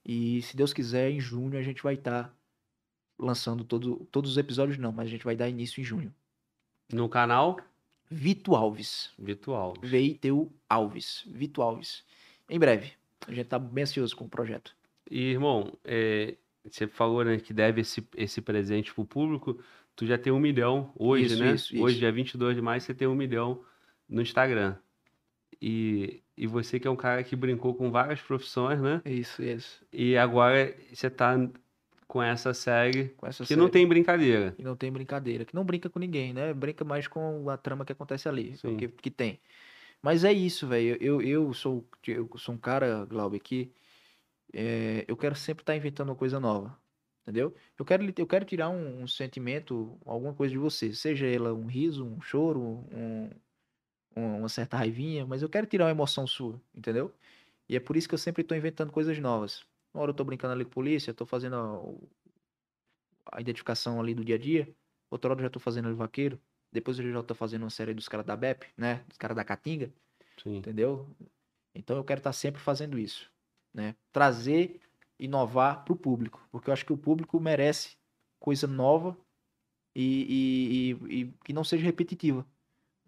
E 0.05 0.43
se 0.43 0.57
Deus 0.57 0.73
quiser, 0.73 1.11
em 1.11 1.21
junho 1.21 1.59
a 1.59 1.63
gente 1.63 1.83
vai 1.83 1.95
estar 1.95 2.37
lançando 3.19 3.65
todo, 3.65 4.07
todos 4.11 4.33
os 4.33 4.39
episódios, 4.39 4.79
não, 4.79 4.93
mas 4.93 5.07
a 5.07 5.11
gente 5.11 5.25
vai 5.25 5.37
dar 5.37 5.49
início 5.49 5.81
em 5.81 5.85
junho. 5.85 6.15
No 6.93 7.09
canal 7.09 7.57
Vito 8.11 8.55
Alves. 8.55 9.11
virtual. 9.19 9.75
V-I-T-U 9.83 10.53
Alves. 10.69 11.25
Vito 11.27 11.63
Alves. 11.63 12.05
Em 12.49 12.59
breve. 12.59 12.93
A 13.27 13.33
gente 13.33 13.47
tá 13.47 13.59
bem 13.59 13.85
ansioso 13.85 14.15
com 14.15 14.25
o 14.25 14.29
projeto. 14.29 14.75
E, 15.11 15.31
irmão, 15.31 15.73
é, 15.85 16.37
você 16.65 16.87
falou 16.87 17.25
né, 17.25 17.39
que 17.39 17.53
deve 17.53 17.81
esse, 17.81 18.07
esse 18.17 18.41
presente 18.41 18.93
pro 18.95 19.05
público. 19.05 19.59
Tu 19.97 20.07
já 20.07 20.19
tem 20.19 20.33
um 20.33 20.39
milhão 20.41 20.93
hoje, 20.97 21.27
Isso, 21.27 21.39
né? 21.43 21.55
isso, 21.55 21.75
Hoje, 21.83 21.93
isso. 21.95 22.01
dia 22.01 22.13
22 22.13 22.57
de 22.57 22.63
maio, 22.63 22.81
você 22.81 22.93
tem 22.95 23.07
um 23.09 23.15
milhão 23.15 23.63
no 24.09 24.21
Instagram. 24.21 24.77
E, 25.63 26.21
e 26.37 26.47
você 26.47 26.79
que 26.81 26.87
é 26.87 26.91
um 26.91 26.97
cara 26.97 27.23
que 27.23 27.37
brincou 27.37 27.75
com 27.75 27.91
várias 27.91 28.21
profissões, 28.21 28.81
né? 28.81 29.01
Isso, 29.05 29.43
isso. 29.43 29.83
E 29.93 30.17
agora 30.17 30.77
você 30.93 31.09
tá 31.09 31.39
com 32.07 32.23
essa 32.23 32.53
série 32.55 33.09
Com 33.11 33.27
essa 33.27 33.45
que 33.45 33.57
não 33.57 33.65
série. 33.65 33.73
tem 33.73 33.87
brincadeira. 33.89 34.53
Que 34.53 34.63
não 34.63 34.77
tem 34.77 34.91
brincadeira. 34.93 35.45
Que 35.45 35.55
não 35.55 35.65
brinca 35.65 35.89
com 35.91 35.99
ninguém, 35.99 36.33
né? 36.33 36.53
Brinca 36.55 36.85
mais 36.85 37.07
com 37.09 37.49
a 37.51 37.57
trama 37.57 37.85
que 37.85 37.93
acontece 37.93 38.29
ali. 38.29 38.57
Sim. 38.57 38.77
Que, 38.77 38.89
que 38.89 39.11
tem. 39.11 39.41
Mas 40.03 40.25
é 40.25 40.33
isso, 40.33 40.67
velho. 40.69 40.97
Eu, 41.01 41.23
eu, 41.23 41.53
sou, 41.55 41.85
eu 42.07 42.29
sou 42.37 42.55
um 42.55 42.59
cara, 42.59 43.05
Glauber, 43.07 43.41
que 43.41 43.73
é, 44.53 45.05
eu 45.09 45.17
quero 45.17 45.35
sempre 45.35 45.63
estar 45.63 45.77
inventando 45.77 46.11
uma 46.11 46.17
coisa 46.17 46.39
nova. 46.41 46.79
Entendeu? 47.23 47.55
Eu 47.79 47.85
quero, 47.87 48.13
eu 48.19 48.27
quero 48.27 48.45
tirar 48.45 48.69
um, 48.69 49.03
um 49.03 49.07
sentimento, 49.09 49.99
alguma 50.05 50.35
coisa 50.35 50.53
de 50.53 50.59
você. 50.59 50.93
Seja 50.93 51.27
ela 51.27 51.55
um 51.55 51.67
riso, 51.67 52.05
um 52.05 52.21
choro, 52.21 52.61
um, 52.61 53.31
um- 54.17 54.39
uma 54.41 54.49
certa 54.49 54.77
raivinha, 54.77 55.27
mas 55.27 55.43
eu 55.43 55.49
quero 55.49 55.67
tirar 55.67 55.87
uma 55.87 55.91
emoção 55.91 56.27
sua, 56.27 56.61
entendeu? 56.75 57.13
E 57.69 57.77
é 57.77 57.81
por 57.81 57.97
isso 57.97 58.07
que 58.09 58.15
eu 58.15 58.19
sempre 58.19 58.43
estou 58.43 58.57
inventando 58.57 58.93
coisas 58.93 59.19
novas. 59.19 59.65
Uma 59.95 60.03
hora 60.03 60.11
eu 60.11 60.15
tô 60.15 60.25
brincando 60.25 60.53
ali 60.53 60.65
com 60.65 60.71
a 60.71 60.75
polícia, 60.75 61.13
estou 61.13 61.27
fazendo 61.27 61.57
a, 61.57 61.79
o- 61.79 62.09
a 63.33 63.41
identificação 63.41 64.01
ali 64.01 64.15
do 64.15 64.25
dia 64.25 64.35
a 64.35 64.39
dia. 64.39 64.75
Outra 65.11 65.31
hora 65.31 65.41
eu 65.41 65.45
já 65.45 65.51
tô 65.51 65.61
fazendo 65.61 65.87
ali 65.89 65.95
vaqueiro. 65.95 66.41
Depois 66.73 66.99
eu 66.99 67.11
já 67.13 67.23
tô 67.23 67.35
fazendo 67.35 67.63
uma 67.63 67.71
série 67.71 67.95
dos 67.95 68.09
caras 68.09 68.27
da 68.27 68.37
BEP, 68.37 68.67
né? 68.77 69.05
Dos 69.07 69.17
caras 69.17 69.37
da 69.37 69.45
Caatinga, 69.45 69.93
Sim. 70.43 70.57
entendeu? 70.59 71.09
Então 71.75 71.97
eu 71.97 72.05
quero 72.05 72.19
estar 72.19 72.33
sempre 72.33 72.61
fazendo 72.61 72.99
isso, 72.99 73.31
né? 73.73 73.95
Trazer, 74.13 74.81
inovar 75.19 75.85
pro 75.85 75.95
público. 75.97 76.47
Porque 76.51 76.69
eu 76.71 76.73
acho 76.75 76.85
que 76.85 76.93
o 76.93 76.97
público 76.99 77.39
merece 77.39 77.97
coisa 78.41 78.67
nova 78.67 79.17
e, 79.95 80.97
e- 81.09 81.15
e- 81.17 81.21
e 81.21 81.33
que 81.45 81.53
não 81.53 81.65
seja 81.65 81.85
repetitiva, 81.85 82.47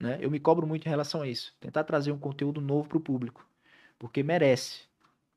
né? 0.00 0.18
Eu 0.20 0.30
me 0.30 0.40
cobro 0.40 0.66
muito 0.66 0.86
em 0.86 0.90
relação 0.90 1.22
a 1.22 1.28
isso. 1.28 1.54
Tentar 1.60 1.84
trazer 1.84 2.12
um 2.12 2.18
conteúdo 2.18 2.60
novo 2.60 2.88
pro 2.88 3.00
público. 3.00 3.46
Porque 3.98 4.22
merece. 4.22 4.84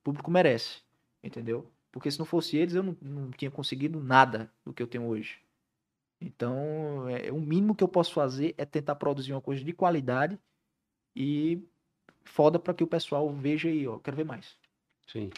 O 0.02 0.04
público 0.06 0.32
merece, 0.32 0.82
entendeu? 1.24 1.70
Porque 1.92 2.10
se 2.12 2.20
não 2.20 2.26
fosse 2.26 2.58
eles, 2.58 2.76
eu 2.76 2.84
não, 2.84 2.98
não 3.02 3.32
tinha 3.32 3.50
conseguido 3.50 4.00
nada 4.00 4.52
do 4.66 4.74
que 4.74 4.82
eu 4.82 4.88
tenho 4.88 5.06
hoje. 5.06 5.40
Então, 6.22 7.08
é, 7.08 7.32
o 7.32 7.40
mínimo 7.40 7.76
que 7.76 7.84
eu 7.84 7.88
posso 7.88 8.14
fazer 8.14 8.54
é 8.58 8.66
tentar 8.66 8.96
produzir 8.96 9.32
uma 9.32 9.42
coisa 9.42 9.64
de 9.64 9.74
qualidade 9.74 10.38
e 11.16 11.64
foda 12.26 12.60
para 12.60 12.74
que 12.74 12.84
o 12.84 12.88
pessoal 12.88 13.32
veja 13.34 13.70
e, 13.70 13.88
ó, 13.88 13.98
quero 14.00 14.18
ver 14.18 14.26
mais. 14.26 14.58
Sim. 15.08 15.30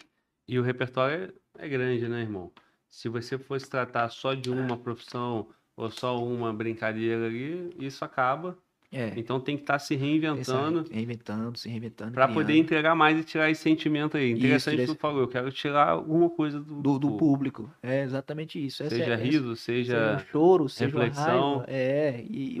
E 0.46 0.58
o 0.58 0.62
repertório 0.62 1.32
é, 1.58 1.64
é 1.64 1.68
grande, 1.68 2.08
né, 2.08 2.20
irmão? 2.20 2.52
Se 2.88 3.08
você 3.08 3.38
fosse 3.38 3.70
tratar 3.70 4.08
só 4.10 4.34
de 4.34 4.50
uma 4.50 4.76
profissão 4.76 5.48
ou 5.76 5.90
só 5.90 6.22
uma 6.22 6.52
brincadeira 6.52 7.26
ali, 7.26 7.74
isso 7.78 8.04
acaba. 8.04 8.58
É. 8.94 9.14
Então 9.16 9.40
tem 9.40 9.56
que 9.56 9.62
estar 9.62 9.78
se 9.78 9.96
reinventando 9.96 10.86
Se 10.86 10.92
reinventando, 10.92 11.58
se 11.58 11.66
reinventando. 11.68 12.12
para 12.12 12.28
poder 12.28 12.56
entregar 12.58 12.94
mais 12.94 13.18
e 13.18 13.24
tirar 13.24 13.50
esse 13.50 13.62
sentimento 13.62 14.18
aí. 14.18 14.32
Interessante 14.32 14.74
tirar 14.76 14.86
que 14.88 14.94
tu 14.94 15.00
falou, 15.00 15.22
eu 15.22 15.28
quero 15.28 15.50
tirar 15.50 15.88
alguma 15.88 16.28
coisa 16.28 16.60
do, 16.60 16.82
do, 16.82 16.98
do 16.98 17.16
público. 17.16 17.70
É 17.82 18.02
exatamente 18.02 18.62
isso. 18.62 18.82
Essa 18.82 18.94
Seja 18.96 19.10
é, 19.10 19.14
essa- 19.14 19.24
riso, 19.24 19.56
seja 19.56 19.92
seja 19.94 20.14
um 20.16 20.18
choro, 20.30 20.68
seja 20.68 20.90
reflexão. 20.90 21.54
uma 21.54 21.56
raiva, 21.60 21.64
é, 21.72 22.22
e 22.28 22.60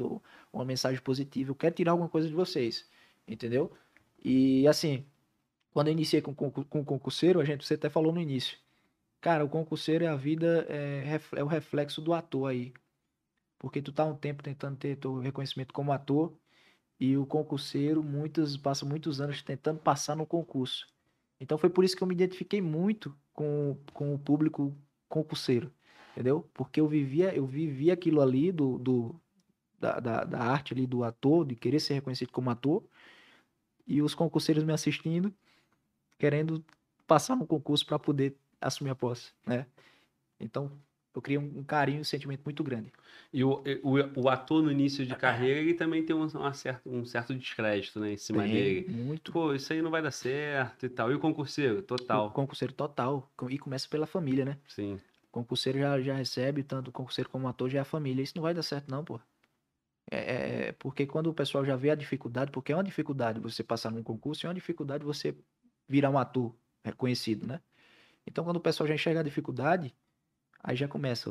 uma 0.50 0.64
mensagem 0.64 1.00
positiva. 1.02 1.50
Eu 1.50 1.54
quero 1.54 1.74
tirar 1.74 1.92
alguma 1.92 2.08
coisa 2.08 2.26
de 2.26 2.34
vocês, 2.34 2.88
entendeu? 3.28 3.70
E 4.24 4.66
assim, 4.66 5.04
quando 5.74 5.88
eu 5.88 5.92
iniciei 5.92 6.22
com, 6.22 6.34
concur- 6.34 6.64
com 6.64 6.80
o 6.80 6.84
concurseiro, 6.84 7.40
a 7.40 7.44
gente, 7.44 7.62
você 7.66 7.74
até 7.74 7.90
falou 7.90 8.10
no 8.10 8.20
início. 8.20 8.56
Cara, 9.20 9.44
o 9.44 9.48
concurseiro 9.50 10.04
é 10.04 10.08
a 10.08 10.16
vida, 10.16 10.66
é, 10.68 11.20
é 11.36 11.44
o 11.44 11.46
reflexo 11.46 12.00
do 12.00 12.12
ator 12.14 12.50
aí. 12.50 12.72
Porque 13.62 13.80
tu 13.80 13.92
tá 13.92 14.04
um 14.04 14.14
tempo 14.14 14.42
tentando 14.42 14.76
ter 14.76 14.96
teu 14.96 15.18
reconhecimento 15.18 15.72
como 15.72 15.92
ator, 15.92 16.34
e 17.00 17.16
o 17.16 17.24
concurseiro 17.24 18.02
muitos, 18.02 18.58
passa 18.58 18.84
muitos 18.84 19.22
anos 19.22 19.42
tentando 19.42 19.80
passar 19.80 20.14
no 20.14 20.26
concurso. 20.26 20.86
Então 21.40 21.56
foi 21.56 21.70
por 21.70 21.82
isso 21.82 21.96
que 21.96 22.02
eu 22.02 22.06
me 22.06 22.14
identifiquei 22.14 22.60
muito 22.60 23.16
com, 23.32 23.78
com 23.94 24.14
o 24.14 24.18
público 24.18 24.76
concurseiro 25.08 25.72
entendeu? 26.12 26.48
Porque 26.54 26.80
eu 26.80 26.86
vivia, 26.86 27.34
eu 27.34 27.46
vivia 27.46 27.94
aquilo 27.94 28.20
ali 28.20 28.52
do, 28.52 28.78
do 28.78 29.20
da, 29.78 29.98
da, 29.98 30.24
da 30.24 30.38
arte 30.38 30.72
ali 30.72 30.86
do 30.86 31.02
ator, 31.02 31.44
de 31.44 31.56
querer 31.56 31.80
ser 31.80 31.94
reconhecido 31.94 32.30
como 32.30 32.50
ator, 32.50 32.84
e 33.86 34.00
os 34.00 34.14
concurseiros 34.14 34.62
me 34.62 34.72
assistindo, 34.72 35.34
querendo 36.18 36.64
passar 37.06 37.34
no 37.34 37.46
concurso 37.46 37.84
para 37.84 37.98
poder 37.98 38.36
assumir 38.60 38.90
a 38.90 38.94
posse, 38.94 39.32
né? 39.44 39.66
Então, 40.38 40.70
eu 41.14 41.22
criei 41.22 41.38
um, 41.38 41.58
um 41.58 41.64
carinho 41.64 41.98
e 41.98 42.00
um 42.00 42.04
sentimento 42.04 42.42
muito 42.44 42.62
grande. 42.64 42.92
E 43.32 43.42
o, 43.44 43.62
o, 43.82 44.22
o 44.22 44.28
ator 44.28 44.62
no 44.62 44.70
início 44.70 45.06
de 45.06 45.14
carreira, 45.16 45.60
ele 45.60 45.74
também 45.74 46.04
tem 46.04 46.14
um, 46.14 46.26
uma 46.26 46.52
certa, 46.52 46.88
um 46.88 47.04
certo 47.04 47.34
descrédito, 47.34 47.98
né, 48.00 48.12
em 48.12 48.16
cima 48.16 48.42
Tem 48.42 48.52
dele. 48.52 48.92
muito. 48.92 49.32
Pô, 49.32 49.54
isso 49.54 49.72
aí 49.72 49.80
não 49.82 49.90
vai 49.90 50.02
dar 50.02 50.10
certo 50.10 50.86
e 50.86 50.88
tal. 50.88 51.10
E 51.10 51.14
o 51.14 51.18
concurseiro? 51.18 51.78
O 51.78 51.82
Total. 51.82 52.30
concurseiro 52.30 52.72
total. 52.72 53.30
E 53.48 53.58
começa 53.58 53.88
pela 53.88 54.06
família, 54.06 54.44
né? 54.44 54.58
Sim. 54.68 54.94
O 55.28 55.32
concurseiro 55.32 55.78
já, 55.78 56.00
já 56.00 56.14
recebe, 56.14 56.62
tanto 56.62 56.88
o 56.88 56.92
concurseiro 56.92 57.30
como 57.30 57.46
o 57.46 57.48
ator 57.48 57.70
já 57.70 57.78
é 57.78 57.82
a 57.82 57.84
família. 57.84 58.22
Isso 58.22 58.34
não 58.36 58.42
vai 58.42 58.52
dar 58.54 58.62
certo, 58.62 58.90
não, 58.90 59.04
pô. 59.04 59.18
É, 60.10 60.68
é- 60.68 60.72
porque 60.72 61.06
quando 61.06 61.28
o 61.28 61.34
pessoal 61.34 61.64
já 61.64 61.76
vê 61.76 61.90
a 61.90 61.94
dificuldade, 61.94 62.50
porque 62.50 62.72
é 62.72 62.76
uma 62.76 62.84
dificuldade 62.84 63.40
você 63.40 63.62
passar 63.64 63.90
num 63.90 64.02
concurso, 64.02 64.46
é 64.46 64.48
uma 64.48 64.54
dificuldade 64.54 65.04
você 65.04 65.36
virar 65.88 66.10
um 66.10 66.18
ator 66.18 66.54
reconhecido, 66.84 67.46
né? 67.46 67.60
Então, 68.26 68.44
quando 68.44 68.56
o 68.56 68.60
pessoal 68.60 68.86
já 68.88 68.94
enxerga 68.94 69.20
a 69.20 69.22
dificuldade, 69.22 69.94
aí 70.62 70.76
já 70.76 70.86
começa 70.88 71.30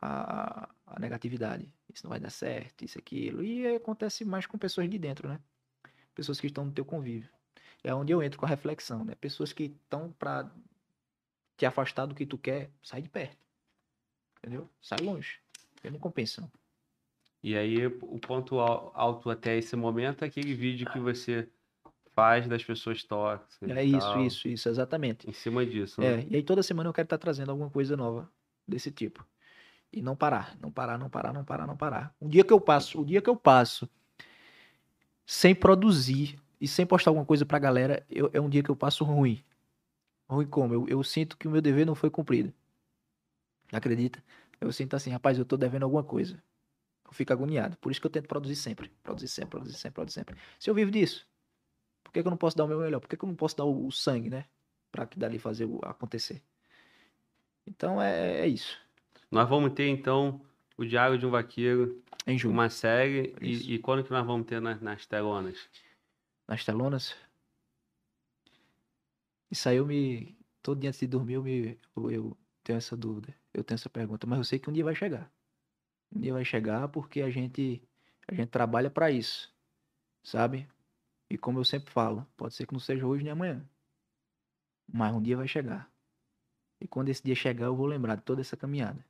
a, 0.00 0.68
a- 0.86 1.00
negatividade. 1.00 1.72
Isso 1.92 2.04
não 2.04 2.10
vai 2.10 2.20
dar 2.20 2.30
certo, 2.30 2.84
isso, 2.84 2.98
aquilo. 2.98 3.42
E 3.44 3.66
aí 3.66 3.76
acontece 3.76 4.24
mais 4.24 4.46
com 4.46 4.58
pessoas 4.58 4.88
de 4.88 4.98
dentro, 4.98 5.28
né? 5.28 5.40
Pessoas 6.14 6.40
que 6.40 6.46
estão 6.46 6.64
no 6.64 6.72
teu 6.72 6.84
convívio. 6.84 7.30
É 7.84 7.94
onde 7.94 8.12
eu 8.12 8.22
entro 8.22 8.38
com 8.38 8.46
a 8.46 8.48
reflexão, 8.48 9.04
né? 9.04 9.14
Pessoas 9.14 9.52
que 9.52 9.64
estão 9.64 10.12
pra 10.12 10.50
te 11.56 11.66
afastar 11.66 12.06
do 12.06 12.14
que 12.14 12.26
tu 12.26 12.38
quer, 12.38 12.70
sai 12.82 13.02
de 13.02 13.08
perto. 13.08 13.36
Entendeu? 14.38 14.68
Sai 14.80 14.98
longe. 15.00 15.38
Porque 15.74 15.90
não 15.90 15.98
compensa. 15.98 16.50
E 17.42 17.56
aí, 17.56 17.86
o 17.86 18.18
ponto 18.18 18.58
al- 18.60 18.92
alto 18.94 19.28
até 19.30 19.56
esse 19.58 19.74
momento 19.74 20.24
é 20.24 20.28
aquele 20.28 20.54
vídeo 20.54 20.88
que 20.90 20.98
você 21.00 21.48
faz 22.14 22.46
das 22.46 22.62
pessoas 22.62 23.02
tóxicas. 23.02 23.70
É 23.70 23.84
isso, 23.84 23.98
tal. 23.98 24.26
isso, 24.26 24.48
isso, 24.48 24.68
exatamente. 24.68 25.28
Em 25.28 25.32
cima 25.32 25.64
disso, 25.66 26.00
né? 26.00 26.20
É, 26.20 26.26
e 26.30 26.36
aí 26.36 26.42
toda 26.42 26.62
semana 26.62 26.88
eu 26.88 26.92
quero 26.92 27.06
estar 27.06 27.18
trazendo 27.18 27.50
alguma 27.50 27.70
coisa 27.70 27.96
nova 27.96 28.30
desse 28.72 28.90
tipo. 28.90 29.24
E 29.92 30.00
não 30.02 30.16
parar, 30.16 30.56
não 30.60 30.70
parar, 30.70 30.98
não 30.98 31.10
parar, 31.10 31.32
não 31.32 31.44
parar, 31.44 31.66
não 31.66 31.76
parar. 31.76 32.14
Um 32.20 32.28
dia 32.28 32.42
que 32.44 32.52
eu 32.52 32.60
passo, 32.60 33.00
o 33.00 33.04
dia 33.04 33.20
que 33.20 33.28
eu 33.28 33.36
passo 33.36 33.88
sem 35.26 35.54
produzir 35.54 36.38
e 36.60 36.66
sem 36.66 36.86
postar 36.86 37.10
alguma 37.10 37.26
coisa 37.26 37.44
pra 37.44 37.58
galera, 37.58 38.04
eu- 38.10 38.30
é 38.32 38.40
um 38.40 38.48
dia 38.48 38.62
que 38.62 38.70
eu 38.70 38.76
passo 38.76 39.04
ruim. 39.04 39.42
Ruim 40.28 40.46
como? 40.46 40.72
Eu, 40.72 40.88
eu 40.88 41.02
sinto 41.04 41.36
que 41.36 41.46
o 41.46 41.50
meu 41.50 41.60
dever 41.60 41.84
não 41.84 41.94
foi 41.94 42.10
cumprido. 42.10 42.52
Acredita? 43.70 44.22
Eu 44.60 44.72
sinto 44.72 44.94
assim, 44.94 45.10
rapaz, 45.10 45.38
eu 45.38 45.44
tô 45.44 45.56
devendo 45.56 45.82
alguma 45.82 46.04
coisa. 46.04 46.42
Eu 47.04 47.12
fico 47.12 47.32
agoniado. 47.32 47.76
Por 47.78 47.90
isso 47.90 48.00
que 48.00 48.06
eu 48.06 48.10
tento 48.10 48.28
produzir 48.28 48.56
sempre. 48.56 48.90
Produzir 49.02 49.28
sempre, 49.28 49.50
produzir 49.50 49.76
sempre, 49.76 49.94
produzir 49.94 50.14
sempre. 50.14 50.36
Se 50.58 50.70
eu 50.70 50.74
vivo 50.74 50.90
disso, 50.90 51.26
por 52.02 52.12
que, 52.12 52.22
que 52.22 52.26
eu 52.26 52.30
não 52.30 52.36
posso 52.36 52.56
dar 52.56 52.64
o 52.64 52.68
meu 52.68 52.78
melhor? 52.78 53.00
Por 53.00 53.08
que, 53.08 53.16
que 53.16 53.24
eu 53.24 53.28
não 53.28 53.36
posso 53.36 53.56
dar 53.56 53.64
o, 53.64 53.86
o 53.86 53.92
sangue, 53.92 54.30
né? 54.30 54.44
Pra 54.90 55.06
que 55.06 55.18
dali 55.18 55.38
fazer 55.38 55.64
o 55.64 55.80
acontecer. 55.82 56.42
Então 57.66 58.00
é, 58.00 58.40
é 58.40 58.46
isso. 58.46 58.80
Nós 59.30 59.48
vamos 59.48 59.72
ter, 59.72 59.88
então, 59.88 60.40
o 60.76 60.84
Diário 60.84 61.18
de 61.18 61.24
um 61.26 61.30
Vaqueiro, 61.30 62.02
Em 62.26 62.36
julho. 62.38 62.52
uma 62.54 62.68
série. 62.68 63.34
Isso. 63.40 63.70
E, 63.70 63.74
e 63.74 63.78
quando 63.78 64.04
que 64.04 64.10
nós 64.10 64.26
vamos 64.26 64.46
ter 64.46 64.60
nas, 64.60 64.80
nas 64.80 65.06
telonas? 65.06 65.68
Nas 66.46 66.64
telonas. 66.64 67.16
Isso 69.50 69.68
aí 69.68 69.76
eu 69.76 69.86
me. 69.86 70.36
Todo 70.62 70.80
dia 70.80 70.90
antes 70.90 71.00
de 71.00 71.06
dormir 71.06 71.34
eu, 71.34 71.42
me, 71.42 71.78
eu, 71.96 72.10
eu 72.10 72.36
tenho 72.62 72.76
essa 72.76 72.96
dúvida. 72.96 73.34
Eu 73.52 73.64
tenho 73.64 73.76
essa 73.76 73.90
pergunta. 73.90 74.26
Mas 74.26 74.38
eu 74.38 74.44
sei 74.44 74.58
que 74.58 74.68
um 74.70 74.72
dia 74.72 74.84
vai 74.84 74.94
chegar. 74.94 75.30
Um 76.14 76.20
dia 76.20 76.32
vai 76.32 76.44
chegar 76.44 76.88
porque 76.88 77.20
a 77.22 77.30
gente, 77.30 77.82
a 78.28 78.34
gente 78.34 78.48
trabalha 78.48 78.90
pra 78.90 79.10
isso. 79.10 79.52
Sabe? 80.22 80.68
E 81.28 81.36
como 81.36 81.58
eu 81.58 81.64
sempre 81.64 81.90
falo, 81.90 82.26
pode 82.36 82.54
ser 82.54 82.66
que 82.66 82.72
não 82.72 82.80
seja 82.80 83.06
hoje 83.06 83.24
nem 83.24 83.32
amanhã. 83.32 83.66
Mas 84.92 85.14
um 85.14 85.22
dia 85.22 85.36
vai 85.36 85.48
chegar. 85.48 85.90
E 86.82 86.88
quando 86.88 87.08
esse 87.10 87.22
dia 87.22 87.34
chegar, 87.34 87.66
eu 87.66 87.76
vou 87.76 87.86
lembrar 87.86 88.16
de 88.16 88.22
toda 88.22 88.40
essa 88.40 88.56
caminhada. 88.56 89.04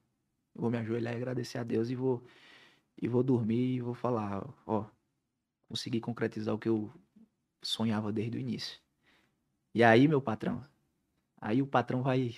Eu 0.54 0.62
vou 0.62 0.70
me 0.70 0.78
ajoelhar 0.78 1.14
e 1.14 1.16
agradecer 1.18 1.58
a 1.58 1.64
Deus 1.64 1.90
e 1.90 1.96
vou 1.96 2.22
e 3.00 3.08
vou 3.08 3.22
dormir 3.22 3.76
e 3.76 3.80
vou 3.80 3.94
falar, 3.94 4.44
ó, 4.66 4.86
consegui 5.68 6.00
concretizar 6.00 6.54
o 6.54 6.58
que 6.58 6.68
eu 6.68 6.92
sonhava 7.62 8.12
desde 8.12 8.38
o 8.38 8.40
início. 8.40 8.80
E 9.74 9.84
aí, 9.84 10.08
meu 10.08 10.20
patrão, 10.22 10.66
aí 11.40 11.62
o 11.62 11.66
patrão 11.66 12.02
vai 12.02 12.34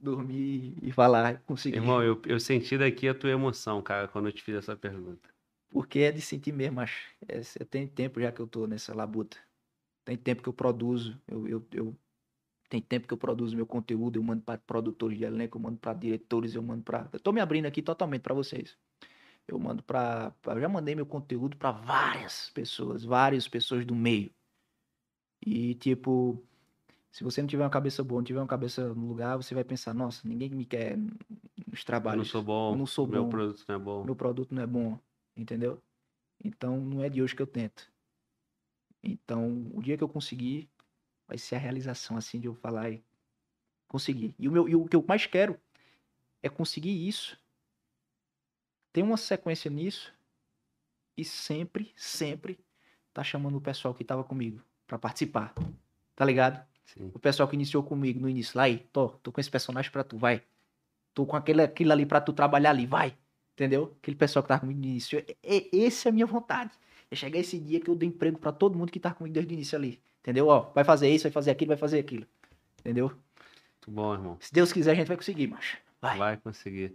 dormir 0.00 0.76
e 0.82 0.92
falar, 0.92 1.40
consegui. 1.42 1.76
Irmão, 1.76 2.02
eu, 2.02 2.20
eu 2.26 2.40
senti 2.40 2.78
daqui 2.78 3.08
a 3.08 3.14
tua 3.14 3.30
emoção, 3.30 3.82
cara, 3.82 4.08
quando 4.08 4.28
eu 4.28 4.32
te 4.32 4.42
fiz 4.42 4.54
essa 4.56 4.76
pergunta. 4.76 5.28
Porque 5.70 6.00
é 6.00 6.12
de 6.12 6.20
sentir 6.20 6.52
mesmo, 6.52 6.80
acho. 6.80 7.14
É, 7.28 7.40
tem 7.64 7.86
tempo 7.86 8.20
já 8.20 8.32
que 8.32 8.40
eu 8.40 8.46
tô 8.46 8.66
nessa 8.66 8.94
labuta. 8.94 9.36
Tem 10.04 10.16
tempo 10.16 10.42
que 10.42 10.48
eu 10.48 10.52
produzo. 10.52 11.20
Eu, 11.28 11.46
eu, 11.48 11.66
eu- 11.72 11.96
tem 12.68 12.80
tempo 12.82 13.06
que 13.08 13.14
eu 13.14 13.18
produzo 13.18 13.56
meu 13.56 13.66
conteúdo. 13.66 14.18
Eu 14.18 14.22
mando 14.22 14.42
para 14.42 14.58
produtores 14.58 15.18
de 15.18 15.24
elenco, 15.24 15.56
eu 15.58 15.62
mando 15.62 15.78
para 15.78 15.94
diretores, 15.94 16.54
eu 16.54 16.62
mando 16.62 16.82
para. 16.82 17.08
Eu 17.12 17.20
tô 17.20 17.32
me 17.32 17.40
abrindo 17.40 17.66
aqui 17.66 17.82
totalmente 17.82 18.22
para 18.22 18.34
vocês. 18.34 18.76
Eu 19.46 19.58
mando 19.58 19.82
para. 19.82 20.34
Eu 20.46 20.60
já 20.60 20.68
mandei 20.68 20.94
meu 20.94 21.06
conteúdo 21.06 21.56
para 21.56 21.72
várias 21.72 22.50
pessoas, 22.50 23.04
várias 23.04 23.48
pessoas 23.48 23.84
do 23.86 23.94
meio. 23.94 24.30
E 25.44 25.74
tipo, 25.76 26.42
se 27.10 27.24
você 27.24 27.40
não 27.40 27.48
tiver 27.48 27.64
uma 27.64 27.70
cabeça 27.70 28.04
boa, 28.04 28.20
não 28.20 28.24
tiver 28.24 28.40
uma 28.40 28.46
cabeça 28.46 28.92
no 28.94 29.06
lugar, 29.08 29.36
você 29.36 29.54
vai 29.54 29.64
pensar, 29.64 29.94
nossa, 29.94 30.26
ninguém 30.28 30.50
me 30.50 30.64
quer 30.64 30.96
nos 30.96 31.84
Eu 32.02 32.14
não 32.14 32.24
trabalhos. 32.24 32.28
sou 32.28 32.42
bom, 32.42 32.76
não 32.76 32.86
sou 32.86 33.06
meu 33.06 33.24
bom. 33.24 33.30
produto 33.30 33.64
não 33.68 33.74
é 33.76 33.78
bom. 33.78 34.04
meu 34.04 34.16
produto 34.16 34.54
não 34.54 34.62
é 34.62 34.66
bom, 34.66 34.98
entendeu? 35.36 35.82
Então 36.44 36.80
não 36.80 37.02
é 37.02 37.08
de 37.08 37.22
hoje 37.22 37.34
que 37.34 37.42
eu 37.42 37.46
tento. 37.46 37.90
Então, 39.02 39.70
o 39.74 39.80
dia 39.82 39.96
que 39.96 40.02
eu 40.04 40.08
conseguir, 40.08 40.68
vai 41.28 41.36
ser 41.38 41.56
a 41.56 41.58
realização 41.58 42.16
assim 42.16 42.40
de 42.40 42.46
eu 42.48 42.54
falar 42.54 42.90
e 42.90 43.04
conseguir. 43.86 44.34
E 44.38 44.48
o 44.48 44.52
meu 44.52 44.68
e 44.68 44.74
o 44.74 44.86
que 44.86 44.96
eu 44.96 45.04
mais 45.06 45.26
quero 45.26 45.60
é 46.42 46.48
conseguir 46.48 47.06
isso. 47.06 47.38
Ter 48.92 49.02
uma 49.02 49.18
sequência 49.18 49.70
nisso 49.70 50.12
e 51.16 51.24
sempre, 51.24 51.92
sempre 51.94 52.58
tá 53.12 53.22
chamando 53.22 53.56
o 53.58 53.60
pessoal 53.60 53.94
que 53.94 54.02
tava 54.02 54.24
comigo 54.24 54.62
pra 54.86 54.98
participar. 54.98 55.54
Tá 56.16 56.24
ligado? 56.24 56.66
Sim. 56.86 57.10
O 57.14 57.18
pessoal 57.18 57.48
que 57.48 57.54
iniciou 57.54 57.82
comigo 57.82 58.18
no 58.18 58.28
início, 58.28 58.56
lá 58.56 58.64
aí, 58.64 58.78
tô, 58.92 59.10
tô 59.10 59.30
com 59.30 59.40
esse 59.40 59.50
personagem 59.50 59.90
pra 59.90 60.02
tu, 60.02 60.16
vai. 60.16 60.42
Tô 61.12 61.26
com 61.26 61.36
aquele, 61.36 61.62
aquilo 61.62 61.92
ali 61.92 62.06
pra 62.06 62.20
tu 62.20 62.32
trabalhar 62.32 62.70
ali, 62.70 62.86
vai. 62.86 63.16
Entendeu? 63.52 63.94
Aquele 64.00 64.16
pessoal 64.16 64.42
que 64.42 64.48
tava 64.48 64.60
comigo 64.60 64.80
no 64.80 64.86
início. 64.86 65.22
E, 65.42 65.68
e- 65.72 65.84
essa 65.84 66.08
é 66.08 66.10
a 66.10 66.12
minha 66.12 66.26
vontade. 66.26 66.72
É 67.10 67.16
chegar 67.16 67.38
esse 67.38 67.58
dia 67.58 67.80
que 67.80 67.90
eu 67.90 67.94
dou 67.96 68.08
emprego 68.08 68.38
pra 68.38 68.52
todo 68.52 68.78
mundo 68.78 68.90
que 68.90 69.00
tá 69.00 69.12
comigo 69.12 69.34
desde 69.34 69.52
o 69.52 69.54
início 69.54 69.76
ali. 69.76 70.00
Entendeu? 70.20 70.48
Ó, 70.48 70.70
vai 70.74 70.84
fazer 70.84 71.08
isso, 71.10 71.24
vai 71.24 71.32
fazer 71.32 71.50
aquilo, 71.50 71.68
vai 71.68 71.76
fazer 71.76 71.98
aquilo. 72.00 72.26
Entendeu? 72.80 73.08
Muito 73.08 73.90
bom, 73.90 74.12
irmão. 74.14 74.36
Se 74.40 74.52
Deus 74.52 74.72
quiser, 74.72 74.92
a 74.92 74.94
gente 74.94 75.08
vai 75.08 75.16
conseguir, 75.16 75.46
macho. 75.46 75.78
Vai. 76.00 76.18
Vai 76.18 76.36
conseguir. 76.36 76.94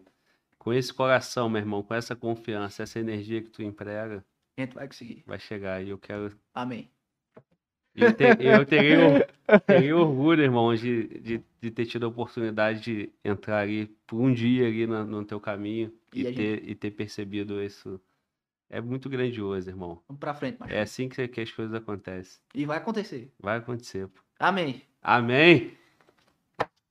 Com 0.57 0.71
esse 0.73 0.93
coração, 0.93 1.49
meu 1.49 1.59
irmão, 1.59 1.83
com 1.83 1.93
essa 1.93 2.15
confiança, 2.15 2.83
essa 2.83 2.99
energia 2.99 3.41
que 3.41 3.49
tu 3.49 3.61
emprega, 3.61 4.23
A 4.57 4.61
gente 4.61 4.73
vai 4.75 4.87
conseguir. 4.87 5.23
vai 5.25 5.39
chegar. 5.39 5.83
E 5.83 5.89
eu 5.89 5.97
quero. 5.97 6.31
Amém. 6.53 6.89
Eu, 7.95 8.11
te- 8.11 8.23
eu 8.39 8.65
terei, 8.65 8.97
terei 9.67 9.93
orgulho, 9.93 10.41
irmão, 10.41 10.73
de, 10.73 11.07
de, 11.19 11.43
de 11.61 11.69
ter 11.71 11.85
tido 11.85 12.05
a 12.05 12.09
oportunidade 12.09 12.79
de 12.81 13.11
entrar 13.23 13.59
ali 13.59 13.85
por 14.07 14.19
um 14.19 14.33
dia 14.33 14.65
ali 14.67 14.87
no, 14.87 15.03
no 15.05 15.23
teu 15.25 15.39
caminho 15.39 15.93
e, 16.11 16.21
E 16.21 16.33
ter, 16.33 16.69
e 16.69 16.73
ter 16.75 16.89
percebido 16.91 17.61
isso. 17.61 18.01
É 18.69 18.81
muito 18.81 19.07
grandioso, 19.09 19.69
irmão. 19.69 20.01
Vamos 20.07 20.19
pra 20.19 20.33
frente, 20.33 20.59
macho. 20.59 20.73
É 20.73 20.81
assim 20.81 21.07
que, 21.07 21.27
que 21.27 21.41
as 21.41 21.51
coisas 21.51 21.73
acontecem. 21.75 22.39
E 22.55 22.65
vai 22.65 22.77
acontecer. 22.77 23.31
Vai 23.39 23.57
acontecer. 23.57 24.07
pô. 24.07 24.19
Amém. 24.39 24.81
Amém? 25.01 25.73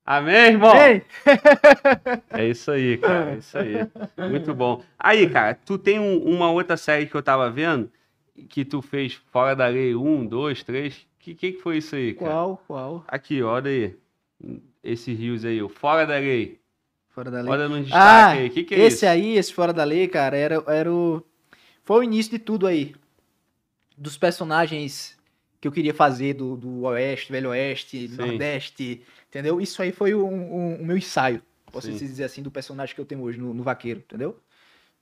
Amém, 0.05 0.35
irmão? 0.53 0.75
Ei! 0.77 1.03
É 2.31 2.49
isso 2.49 2.71
aí, 2.71 2.99
cara. 2.99 3.33
É 3.35 3.37
isso 3.39 3.57
aí. 3.59 3.75
Muito 4.31 4.55
bom. 4.55 4.83
Aí, 4.99 5.29
cara, 5.31 5.55
tu 5.55 5.79
tem 5.79 5.99
um- 6.01 6.23
uma 6.25 6.51
outra 6.51 6.77
série 6.77 7.07
que 7.07 7.15
eu 7.15 7.23
tava 7.23 7.49
vendo 7.51 7.91
que 8.49 8.65
tu 8.65 8.81
fez 8.83 9.15
Fora 9.31 9.55
da 9.55 9.67
Lei 9.69 9.95
1, 9.95 10.27
2, 10.27 10.63
3. 10.65 11.07
Que 11.19 11.35
que, 11.35 11.53
que 11.53 11.61
foi 11.61 11.77
isso 11.79 11.95
aí, 11.95 12.15
cara? 12.15 12.31
Qual, 12.33 12.63
qual? 12.67 13.05
Aqui, 13.07 13.43
olha 13.43 13.71
aí. 13.71 13.97
Esse 14.83 15.13
rios 15.13 15.45
aí, 15.45 15.63
o 15.63 15.69
Fora 15.69 16.05
da 16.05 16.17
Lei. 16.19 16.59
Fora 17.11 17.31
da 17.31 17.41
lei. 17.43 17.53
Olha 17.53 17.69
no 17.69 17.81
destaque 17.81 18.03
Ah, 18.05 18.29
aí. 18.31 18.47
O 18.49 18.51
que, 18.51 18.65
que 18.65 18.75
é 18.75 18.79
esse 18.79 18.97
isso? 18.97 19.07
aí, 19.07 19.37
esse 19.37 19.53
Fora 19.55 19.73
da 19.73 19.85
Lei, 19.85 20.09
cara, 20.09 20.37
era, 20.37 20.65
era 20.67 20.93
o. 20.93 21.23
Foi 21.85 22.01
o 22.01 22.03
início 22.05 22.33
de 22.33 22.39
tudo 22.39 22.67
aí. 22.67 22.95
Dos 23.97 24.17
personagens 24.17 25.17
que 25.61 25.69
eu 25.69 25.73
queria 25.73 25.95
fazer 25.95 26.35
do, 26.35 26.57
do 26.57 26.83
Oeste, 26.83 27.31
Velho 27.31 27.51
Oeste, 27.51 28.09
Sim. 28.09 28.17
Nordeste, 28.17 29.03
entendeu? 29.29 29.61
Isso 29.61 29.81
aí 29.83 29.93
foi 29.93 30.13
o 30.15 30.27
um, 30.27 30.55
um- 30.57 30.75
o 30.83 30.85
meu 30.85 30.97
ensaio, 30.97 31.41
posso 31.71 31.87
Sim. 31.87 31.97
dizer 31.99 32.25
assim, 32.25 32.43
do 32.43 32.51
personagem 32.51 32.95
que 32.95 33.01
eu 33.01 33.05
tenho 33.05 33.23
hoje 33.23 33.39
no, 33.39 33.55
no 33.55 33.63
Vaqueiro, 33.63 34.01
entendeu? 34.01 34.41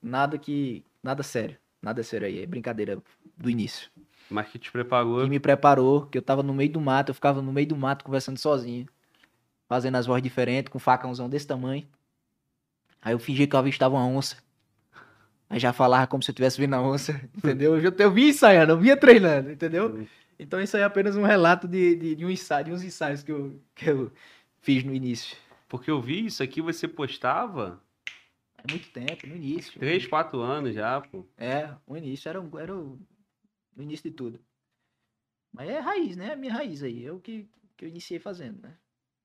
Nada 0.03 0.39
que. 0.39 0.85
Nada 1.03 1.23
sério. 1.23 1.57
Nada 1.81 2.03
sério 2.03 2.27
aí. 2.27 2.43
É 2.43 2.47
brincadeira 2.47 3.03
do 3.37 3.49
início. 3.49 3.91
Mas 4.29 4.49
que 4.49 4.59
te 4.59 4.71
preparou. 4.71 5.23
que 5.25 5.31
me 5.31 5.41
preparou, 5.41 6.07
que 6.07 6.19
eu 6.19 6.23
tava 6.23 6.43
no 6.43 6.53
meio 6.55 6.71
do 6.71 6.81
mato, 6.81 7.11
eu 7.11 7.15
ficava 7.15 7.41
no 7.43 7.53
meio 7.53 7.67
do 7.67 7.77
mato 7.77 8.05
conversando 8.05 8.39
sozinho, 8.39 8.87
fazendo 9.69 9.97
as 9.97 10.07
vozes 10.07 10.23
diferentes, 10.23 10.71
com 10.71 10.77
um 10.79 10.81
facãozão 10.81 11.29
desse 11.29 11.47
tamanho. 11.47 11.87
Aí 13.03 13.13
eu 13.15 13.19
fingi 13.19 13.47
que 13.47 13.57
eu 13.57 13.59
avistava 13.61 13.95
uma 13.97 14.07
onça. 14.07 14.37
Aí 15.51 15.59
já 15.59 15.73
falava 15.73 16.07
como 16.07 16.23
se 16.23 16.31
eu 16.31 16.35
tivesse 16.35 16.61
vindo 16.61 16.75
a 16.75 16.81
onça, 16.83 17.13
entendeu? 17.37 17.77
Eu, 17.77 17.93
eu 17.99 18.11
vinha 18.13 18.31
ensaiando, 18.31 18.73
eu 18.73 18.79
vinha 18.79 18.97
treinando, 18.97 19.51
entendeu? 19.51 20.07
Então 20.39 20.61
isso 20.61 20.77
aí 20.77 20.83
é 20.83 20.87
apenas 20.87 21.17
um 21.17 21.25
relato 21.25 21.69
de, 21.69 21.97
de, 21.97 22.15
de 22.15 22.25
um 22.25 22.31
ensaio, 22.31 22.67
de 22.67 22.73
uns 22.73 22.83
ensaios 22.85 23.23
que 23.23 23.33
eu, 23.33 23.61
que 23.75 23.91
eu 23.91 24.13
fiz 24.63 24.85
no 24.85 24.95
início. 24.95 25.37
Porque 25.69 25.91
eu 25.91 26.01
vi 26.01 26.25
isso 26.27 26.43
aqui, 26.43 26.63
você 26.63 26.87
postava 26.89 27.83
Há 28.63 28.69
muito 28.69 28.91
tempo, 28.91 29.27
no 29.27 29.35
início. 29.35 29.79
3, 29.81 30.07
4 30.07 30.41
anos 30.41 30.75
já, 30.75 31.01
pô. 31.01 31.27
É, 31.37 31.75
o 31.87 31.97
início 31.97 32.29
era, 32.29 32.41
o- 32.41 32.59
era 32.59 32.75
o, 32.77 32.99
o 33.77 33.83
início 33.83 34.09
de 34.11 34.17
tudo. 34.17 34.39
Mas 35.53 35.69
é 35.69 35.79
raiz, 35.81 36.17
né? 36.17 36.33
A 36.33 36.37
minha 36.37 36.53
raiz 36.53 36.83
aí. 36.83 37.05
É 37.07 37.13
o 37.13 37.19
que, 37.19 37.49
que 37.77 37.85
eu 37.85 37.89
iniciei 37.89 38.21
fazendo, 38.21 38.63
né? 38.63 38.77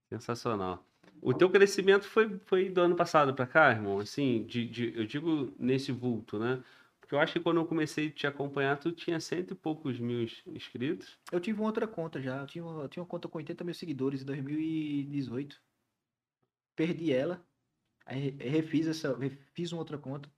Sensacional. 0.09 0.83
O 1.21 1.33
teu 1.33 1.49
crescimento 1.49 2.05
foi, 2.05 2.37
foi 2.45 2.69
do 2.69 2.81
ano 2.81 2.95
passado 2.95 3.33
pra 3.33 3.47
cá, 3.47 3.71
irmão? 3.71 3.99
Assim, 3.99 4.45
de, 4.45 4.67
de- 4.67 4.93
eu 4.95 5.05
digo 5.05 5.53
nesse 5.57 5.91
vulto, 5.91 6.37
né? 6.37 6.63
Porque 6.99 7.13
eu 7.15 7.19
acho 7.19 7.33
que 7.33 7.39
quando 7.39 7.57
eu 7.57 7.65
comecei 7.65 8.07
a 8.07 8.11
te 8.11 8.27
acompanhar, 8.27 8.77
tu 8.79 8.91
tinha 8.91 9.19
cento 9.19 9.51
e 9.51 9.55
poucos 9.55 9.99
mil 9.99 10.23
ins- 10.23 10.41
inscritos. 10.47 11.17
Eu 11.31 11.39
tive 11.39 11.59
uma 11.59 11.67
outra 11.67 11.87
conta 11.87 12.21
já. 12.21 12.41
Eu 12.41 12.47
tinha, 12.47 12.63
uma- 12.65 12.83
eu 12.83 12.89
tinha 12.89 13.01
uma 13.03 13.07
conta 13.09 13.27
com 13.27 13.37
80 13.37 13.63
mil 13.63 13.73
seguidores 13.73 14.21
em 14.21 14.25
2018. 14.25 15.61
Perdi 16.75 17.11
ela. 17.11 17.45
Aí 18.05 18.29
re- 18.31 18.49
refiz 18.49 18.87
essa. 18.87 19.15
Fiz 19.53 19.71
uma 19.71 19.81
outra 19.81 19.97
conta. 19.97 20.31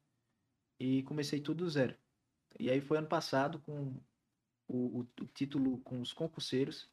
E 0.80 1.04
comecei 1.04 1.40
tudo 1.42 1.64
do 1.64 1.70
zero. 1.70 1.96
E 2.60 2.70
aí 2.70 2.82
foi 2.82 2.98
ano 2.98 3.08
passado 3.08 3.60
com 3.60 3.96
o, 4.68 5.00
o- 5.02 5.08
o 5.22 5.26
título 5.28 5.80
com 5.82 6.02
os 6.02 6.14
concurseiros. 6.14 6.90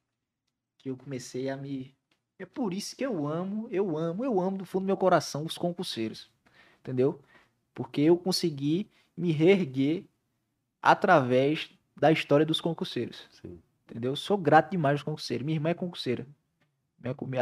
Que 0.79 0.91
eu 0.91 0.97
comecei 0.97 1.49
a 1.49 1.57
me. 1.57 1.97
É 2.39 2.45
por 2.45 2.73
isso 2.73 2.97
que 2.97 3.05
eu 3.05 3.27
amo, 3.27 3.69
eu 3.71 3.97
amo, 3.97 4.25
eu 4.25 4.41
amo 4.41 4.59
do 4.59 4.65
fundo 4.65 4.83
do 4.83 4.87
meu 4.87 4.97
coração 4.97 5.45
os 5.45 5.57
concurseiros. 5.57 6.31
Entendeu? 6.81 7.21
Porque 7.73 8.01
eu 8.01 8.17
consegui 8.17 8.91
me 9.17 9.33
reerguer 9.33 10.05
através 10.83 11.71
da 11.97 12.11
história 12.11 12.45
dos 12.45 12.61
concurseiros. 12.61 13.27
Sim. 13.31 13.61
Entendeu? 13.89 14.13
Eu 14.13 14.17
sou 14.17 14.37
grato 14.37 14.71
demais 14.71 14.95
aos 14.95 15.03
concurseiros. 15.03 15.45
Minha 15.45 15.57
irmã 15.57 15.71
é 15.71 15.75
concurseira. 15.75 16.27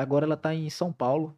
Agora 0.00 0.26
ela 0.26 0.36
tá 0.36 0.54
em 0.54 0.68
São 0.68 0.92
Paulo, 0.92 1.36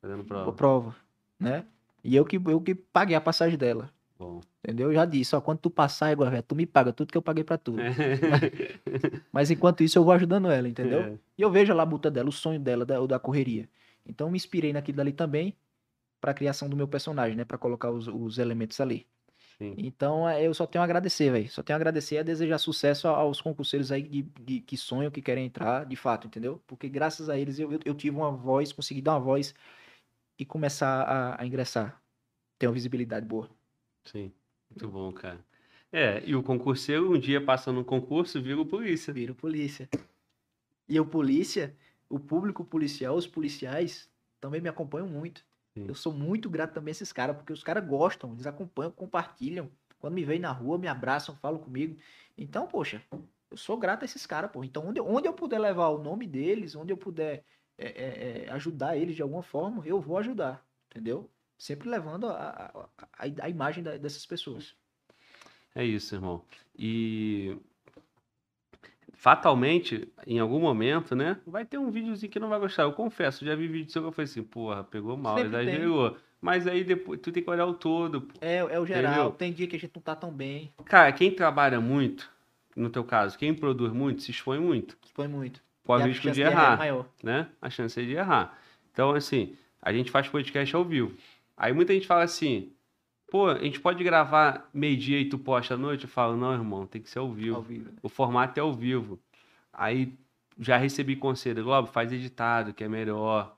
Fazendo 0.00 0.24
prova. 0.24 0.52
prova. 0.52 0.56
prova, 0.56 0.96
né? 1.38 1.66
E 2.02 2.16
eu 2.16 2.24
que, 2.24 2.36
eu 2.36 2.60
que 2.60 2.74
paguei 2.74 3.14
a 3.14 3.20
passagem 3.20 3.58
dela. 3.58 3.90
Bom. 4.22 4.40
Entendeu? 4.64 4.88
Eu 4.90 4.94
já 4.94 5.04
disse, 5.04 5.34
ó, 5.34 5.40
quando 5.40 5.58
tu 5.58 5.70
passar, 5.70 6.08
agora, 6.08 6.30
velho, 6.30 6.42
tu 6.42 6.54
me 6.54 6.64
paga 6.66 6.92
tudo 6.92 7.10
que 7.10 7.18
eu 7.18 7.22
paguei 7.22 7.42
pra 7.42 7.58
tu. 7.58 7.74
Mas 9.32 9.50
enquanto 9.50 9.82
isso, 9.82 9.98
eu 9.98 10.04
vou 10.04 10.12
ajudando 10.12 10.50
ela, 10.50 10.68
entendeu? 10.68 11.00
É. 11.00 11.18
E 11.36 11.42
eu 11.42 11.50
vejo 11.50 11.72
a 11.72 11.74
labuta 11.76 12.10
dela, 12.10 12.28
o 12.28 12.32
sonho 12.32 12.60
dela, 12.60 12.86
da, 12.86 13.04
da 13.06 13.18
correria. 13.18 13.68
Então 14.06 14.28
eu 14.28 14.30
me 14.30 14.36
inspirei 14.36 14.72
naquilo 14.72 14.96
dali 14.96 15.12
também 15.12 15.56
pra 16.20 16.32
criação 16.32 16.68
do 16.68 16.76
meu 16.76 16.86
personagem, 16.86 17.36
né? 17.36 17.44
Pra 17.44 17.58
colocar 17.58 17.90
os, 17.90 18.06
os 18.06 18.38
elementos 18.38 18.80
ali. 18.80 19.06
Sim. 19.58 19.74
Então 19.76 20.28
é, 20.28 20.46
eu 20.46 20.54
só 20.54 20.66
tenho 20.66 20.82
a 20.82 20.84
agradecer, 20.84 21.30
velho. 21.30 21.48
Só 21.50 21.62
tenho 21.62 21.76
a 21.76 21.78
agradecer 21.78 22.16
e 22.16 22.18
a 22.18 22.22
desejar 22.22 22.58
sucesso 22.58 23.08
aos 23.08 23.40
concurseiros 23.40 23.90
aí 23.90 24.02
de, 24.02 24.22
de- 24.40 24.60
que 24.60 24.76
sonham, 24.76 25.10
que 25.10 25.20
querem 25.22 25.46
entrar, 25.46 25.84
de 25.86 25.96
fato, 25.96 26.26
entendeu? 26.28 26.62
Porque 26.66 26.88
graças 26.88 27.28
a 27.28 27.36
eles 27.36 27.58
eu, 27.58 27.72
eu, 27.72 27.80
eu 27.84 27.94
tive 27.94 28.16
uma 28.16 28.30
voz, 28.30 28.72
consegui 28.72 29.02
dar 29.02 29.14
uma 29.14 29.20
voz 29.20 29.54
e 30.38 30.44
começar 30.44 31.02
a, 31.02 31.42
a 31.42 31.46
ingressar. 31.46 32.00
Ter 32.58 32.66
uma 32.68 32.72
visibilidade 32.74 33.26
boa. 33.26 33.48
Sim. 34.04 34.32
Muito 34.70 34.88
bom, 34.88 35.12
cara. 35.12 35.38
É, 35.92 36.22
e 36.24 36.34
o 36.34 36.42
concurseiro 36.42 37.14
um 37.14 37.18
dia 37.18 37.44
passa 37.44 37.70
num 37.70 37.84
concurso, 37.84 38.40
vira 38.40 38.60
o 38.60 38.66
polícia. 38.66 39.12
Viro 39.12 39.34
polícia. 39.34 39.88
E 40.88 40.98
o 40.98 41.04
polícia, 41.04 41.76
o 42.08 42.18
público 42.18 42.64
policial, 42.64 43.14
os 43.14 43.26
policiais 43.26 44.10
também 44.40 44.60
me 44.60 44.68
acompanham 44.68 45.06
muito. 45.06 45.44
Sim. 45.74 45.86
Eu 45.86 45.94
sou 45.94 46.12
muito 46.12 46.48
grato 46.48 46.72
também 46.72 46.90
a 46.90 46.92
esses 46.92 47.12
caras, 47.12 47.36
porque 47.36 47.52
os 47.52 47.62
caras 47.62 47.86
gostam, 47.86 48.32
eles 48.32 48.46
acompanham, 48.46 48.90
compartilham. 48.90 49.70
Quando 49.98 50.14
me 50.14 50.24
veem 50.24 50.40
na 50.40 50.50
rua, 50.50 50.78
me 50.78 50.88
abraçam, 50.88 51.36
falam 51.36 51.60
comigo. 51.60 51.96
Então, 52.36 52.66
poxa, 52.66 53.02
eu 53.50 53.56
sou 53.56 53.76
grato 53.76 54.02
a 54.02 54.04
esses 54.04 54.26
caras, 54.26 54.50
pô. 54.50 54.64
Então, 54.64 54.88
onde, 54.88 55.00
onde 55.00 55.28
eu 55.28 55.32
puder 55.32 55.58
levar 55.58 55.88
o 55.88 56.02
nome 56.02 56.26
deles, 56.26 56.74
onde 56.74 56.92
eu 56.92 56.96
puder 56.96 57.44
é, 57.78 57.86
é, 57.86 58.44
é, 58.46 58.50
ajudar 58.50 58.96
eles 58.96 59.14
de 59.14 59.22
alguma 59.22 59.42
forma, 59.42 59.86
eu 59.86 60.00
vou 60.00 60.18
ajudar, 60.18 60.66
entendeu? 60.90 61.30
Sempre 61.62 61.88
levando 61.88 62.26
a, 62.26 62.88
a, 63.16 63.24
a- 63.44 63.48
imagem 63.48 63.84
da- 63.84 63.96
dessas 63.96 64.26
pessoas. 64.26 64.74
É 65.76 65.84
isso, 65.84 66.12
irmão. 66.12 66.42
E 66.76 67.56
fatalmente, 69.12 70.08
em 70.26 70.40
algum 70.40 70.58
momento, 70.58 71.14
né? 71.14 71.38
Vai 71.46 71.64
ter 71.64 71.78
um 71.78 71.88
videozinho 71.88 72.32
que 72.32 72.40
não 72.40 72.48
vai 72.48 72.58
gostar. 72.58 72.82
Eu 72.82 72.92
confesso, 72.92 73.44
já 73.44 73.54
vi 73.54 73.68
vídeo 73.68 73.92
seu 73.92 74.02
que 74.02 74.08
eu 74.08 74.12
falei 74.12 74.24
assim, 74.28 74.42
porra, 74.42 74.82
pegou 74.82 75.16
mal, 75.16 75.36
Sempre 75.36 75.50
tem. 75.52 75.60
exagerou. 75.68 76.16
Mas 76.40 76.66
aí 76.66 76.82
depois 76.82 77.20
tu 77.20 77.30
tem 77.30 77.40
que 77.44 77.48
olhar 77.48 77.64
o 77.66 77.74
todo. 77.74 78.22
pô. 78.22 78.34
É, 78.40 78.56
é 78.56 78.80
o 78.80 78.84
geral. 78.84 79.12
Entendeu? 79.12 79.30
Tem 79.30 79.52
dia 79.52 79.68
que 79.68 79.76
a 79.76 79.78
gente 79.78 79.92
não 79.94 80.02
tá 80.02 80.16
tão 80.16 80.32
bem, 80.32 80.72
Cara, 80.84 81.12
quem 81.12 81.30
trabalha 81.32 81.80
muito, 81.80 82.28
no 82.74 82.90
teu 82.90 83.04
caso, 83.04 83.38
quem 83.38 83.54
produz 83.54 83.92
muito, 83.92 84.20
se 84.22 84.32
expõe 84.32 84.58
muito. 84.58 84.98
expõe 85.04 85.28
muito. 85.28 85.62
Corre 85.84 86.02
o 86.02 86.06
risco 86.08 86.28
de 86.32 86.40
errar 86.40 86.50
é 86.50 86.52
errar. 86.54 86.76
maior. 86.78 87.06
né? 87.22 87.46
A 87.60 87.70
chance 87.70 88.00
é 88.00 88.04
de 88.04 88.14
errar. 88.14 88.58
Então, 88.92 89.12
assim, 89.14 89.56
a 89.80 89.92
gente 89.92 90.10
faz 90.10 90.28
podcast 90.28 90.74
ao 90.74 90.84
vivo. 90.84 91.16
Aí 91.56 91.72
muita 91.72 91.92
gente 91.92 92.06
fala 92.06 92.22
assim, 92.22 92.72
pô, 93.30 93.48
a 93.48 93.58
gente 93.58 93.80
pode 93.80 94.02
gravar 94.02 94.68
meio-dia 94.72 95.20
e 95.20 95.28
tu 95.28 95.38
posta 95.38 95.74
à 95.74 95.76
noite? 95.76 96.04
Eu 96.04 96.10
falo, 96.10 96.36
não, 96.36 96.52
irmão, 96.52 96.86
tem 96.86 97.00
que 97.02 97.10
ser 97.10 97.18
ao 97.18 97.30
vivo. 97.32 97.56
Ao 97.56 97.62
vivo. 97.62 97.90
O 98.02 98.08
formato 98.08 98.58
é 98.58 98.62
ao 98.62 98.72
vivo. 98.72 99.18
Aí 99.72 100.14
já 100.58 100.76
recebi 100.76 101.16
conselho, 101.16 101.64
Globo, 101.64 101.88
faz 101.88 102.12
editado, 102.12 102.74
que 102.74 102.84
é 102.84 102.88
melhor. 102.88 103.56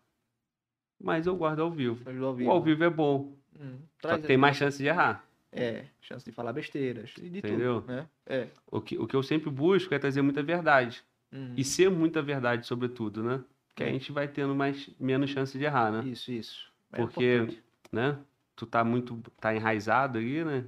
Mas 1.03 1.27
eu 1.27 1.37
guardo 1.37 1.61
ao 1.61 1.71
vivo. 1.71 2.09
Ao 2.09 2.33
O 2.33 2.35
vivo. 2.35 2.51
ao 2.51 2.63
vivo 2.63 2.85
é 2.85 2.91
bom, 2.91 3.37
Hum, 3.59 3.79
só 4.03 4.17
que 4.19 4.27
tem 4.27 4.37
mais 4.37 4.57
chance 4.57 4.79
de 4.79 4.87
errar. 4.89 5.25
É, 5.53 5.85
chance 6.01 6.25
de 6.25 6.33
falar 6.33 6.53
besteiras. 6.53 7.13
e 7.23 7.29
De 7.29 7.39
Entendeu? 7.39 7.81
tudo, 7.83 7.93
né? 7.93 8.09
É. 8.27 8.49
O 8.71 8.81
que, 8.81 8.99
o 8.99 9.07
que 9.07 9.15
eu 9.15 9.23
sempre 9.23 9.49
busco 9.51 9.95
é 9.95 9.99
trazer 10.01 10.23
muita 10.23 10.43
verdade. 10.43 11.05
Uhum. 11.33 11.55
E 11.57 11.63
ser 11.63 11.89
muita 11.91 12.21
verdade, 12.21 12.67
sobretudo, 12.67 13.23
né? 13.23 13.41
Que 13.77 13.85
a 13.85 13.89
É. 13.89 13.93
gente 13.93 14.11
vai 14.11 14.27
tendo 14.27 14.55
mais, 14.57 14.91
menos 14.99 15.31
chance 15.31 15.57
de 15.57 15.65
errar, 15.65 15.93
né? 15.93 16.03
Isso, 16.09 16.33
isso. 16.33 16.73
É 16.93 16.97
Porque- 16.97 17.37
importante. 17.37 17.64
Né? 17.95 18.19
Tu 18.57 18.67
tá 18.67 18.85
muito, 18.85 19.21
tá 19.41 19.55
enraizado 19.55 20.19
aí, 20.19 20.45
né? 20.45 20.65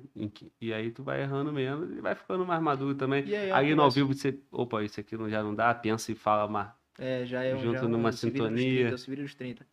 E 0.60 0.72
aí 0.72 0.90
tu 0.90 1.04
vai 1.04 1.22
errando 1.22 1.52
menos 1.52 1.90
e 1.92 2.00
vai 2.00 2.14
ficando 2.14 2.44
mais 2.44 2.60
maduro 2.60 2.96
também. 2.96 3.26
E 3.26 3.36
aí, 3.36 3.52
Aí 3.52 3.74
no 3.74 3.82
ao 3.82 3.90
vivo 3.90 4.12
você, 4.12 4.40
opa, 4.50 4.82
isso 4.82 4.98
aqui 4.98 5.16
não- 5.16 5.30
já 5.30 5.42
não 5.42 5.54
dá, 5.54 5.72
pensa 5.74 6.10
e 6.10 6.14
fala 6.14 6.48
mais. 6.50 6.70
É, 6.98 7.24
já 7.26 7.42
é 7.44 7.54
um- 7.54 7.58
junto 7.58 7.74
já 7.74 7.78
é 7.78 7.84
um- 7.84 7.88
numa 7.88 8.10
sintonia. 8.12 8.86
30, 8.86 8.98
se 8.98 9.08
vira 9.10 9.22
nos 9.22 9.34
30. 9.34 9.66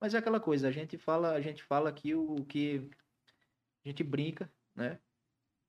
Mas 0.00 0.14
é 0.14 0.18
aquela 0.18 0.40
coisa, 0.40 0.68
a 0.68 0.70
gente 0.70 0.96
fala, 0.96 1.32
a 1.32 1.40
gente 1.40 1.62
fala 1.62 1.90
aqui 1.90 2.14
o, 2.14 2.36
o 2.36 2.44
que 2.44 2.88
a 3.84 3.88
gente 3.88 4.02
brinca, 4.04 4.50
né? 4.74 4.98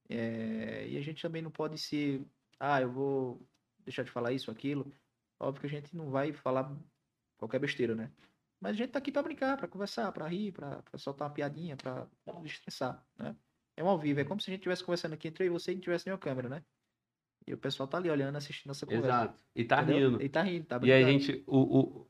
É, 0.10 0.88
e 0.88 0.98
a 0.98 1.02
gente 1.02 1.22
também 1.22 1.42
não 1.42 1.52
pode 1.52 1.78
se, 1.78 2.26
ah, 2.60 2.82
eu 2.82 2.92
vou 2.92 3.42
deixar 3.80 4.04
de 4.04 4.12
falar 4.12 4.32
isso, 4.34 4.52
aquilo. 4.52 4.92
Óbvio 5.40 5.62
que 5.62 5.68
a 5.68 5.70
gente 5.70 5.96
não 5.96 6.10
vai 6.10 6.34
falar 6.34 6.72
qualquer 7.38 7.60
besteira, 7.60 7.96
né? 7.96 8.12
Mas 8.60 8.72
a 8.74 8.76
gente 8.78 8.92
tá 8.92 9.00
aqui 9.00 9.12
pra 9.12 9.24
brincar, 9.24 9.58
pra 9.58 9.68
conversar, 9.68 10.12
pra 10.12 10.28
rir, 10.28 10.52
pra, 10.52 10.82
pra 10.84 10.98
soltar 11.00 11.28
uma 11.28 11.34
piadinha, 11.34 11.78
pra 11.78 12.08
destressar, 12.44 13.06
né? 13.18 13.36
É 13.76 13.84
um 13.84 13.88
ao 13.88 13.98
vivo, 13.98 14.20
é 14.20 14.26
como 14.26 14.42
se 14.42 14.50
a 14.50 14.52
gente 14.52 14.60
estivesse 14.60 14.84
conversando 14.84 15.14
aqui 15.14 15.30
entre 15.30 15.44
eu 15.46 15.48
e 15.48 15.50
você 15.50 15.72
e 15.72 15.76
não 15.76 15.82
tivesse 15.82 16.06
nenhuma 16.06 16.20
câmera, 16.20 16.50
né? 16.50 16.64
E 17.48 17.54
o 17.54 17.58
pessoal 17.58 17.88
tá 17.88 17.98
ali 17.98 18.10
olhando, 18.10 18.36
assistindo 18.36 18.72
essa 18.72 18.86
conversa. 18.86 19.08
Exato. 19.08 19.44
E 19.56 19.64
tá 19.64 19.82
entendeu? 19.82 20.12
rindo. 20.12 20.22
E 20.24 20.30
tá 20.30 20.42
rindo, 20.44 20.66
tá 20.66 20.78
E 20.84 20.92
aí 20.92 21.04
a 21.04 21.08
brincando. 21.08 21.20
gente, 21.20 21.44
o, 21.48 21.80
o, 21.80 22.08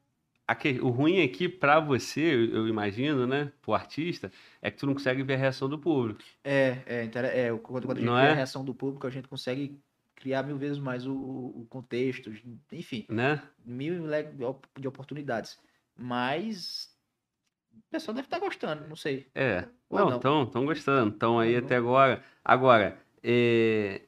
aque- 0.48 0.80
o 0.82 0.90
ruim 0.90 1.22
aqui 1.22 1.48
pra 1.48 1.80
você, 1.80 2.22
eu, 2.22 2.68
imagino, 2.68 3.28
né? 3.28 3.52
Pro 3.62 3.74
artista, 3.74 4.32
é 4.62 4.72
que 4.72 4.78
tu 4.78 4.86
não 4.88 4.94
consegue 4.94 5.24
ver 5.24 5.36
a 5.36 5.38
reação 5.38 5.70
do 5.70 5.78
público. 5.80 6.22
É, 6.44 6.84
é, 6.88 7.06
é, 7.06 7.58
quando, 7.60 7.86
quando 7.86 7.98
a 7.98 8.02
gente 8.02 8.10
Não 8.10 8.18
vê 8.18 8.26
é? 8.26 8.32
a 8.32 8.36
reação 8.36 8.66
do 8.66 8.74
público, 8.74 9.06
a 9.06 9.10
gente 9.10 9.28
consegue 9.28 9.80
criar 10.16 10.44
mil 10.44 10.58
vezes 10.58 10.80
mais 10.80 11.08
o, 11.08 11.14
o- 11.14 11.66
contexto, 11.70 12.32
enfim, 12.72 13.06
Né? 13.10 13.42
mil 13.66 14.04
de 14.78 14.88
oportunidades. 14.88 15.58
Mas 16.00 16.96
o 17.74 17.82
pessoal 17.92 18.16
deve 18.16 18.28
estar 18.28 18.40
gostando, 18.40 18.88
não 18.88 18.96
sei. 18.96 19.28
É. 19.34 19.68
Ou 19.90 20.00
Não, 20.00 20.16
estão 20.16 20.46
tão 20.46 20.66
gostando. 20.66 21.14
Estão 21.14 21.40
aí 21.40 21.58
não. 21.60 21.66
até 21.66 21.76
agora. 21.76 22.24
Agora, 22.44 22.98
é, 23.24 24.02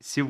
se 0.00 0.22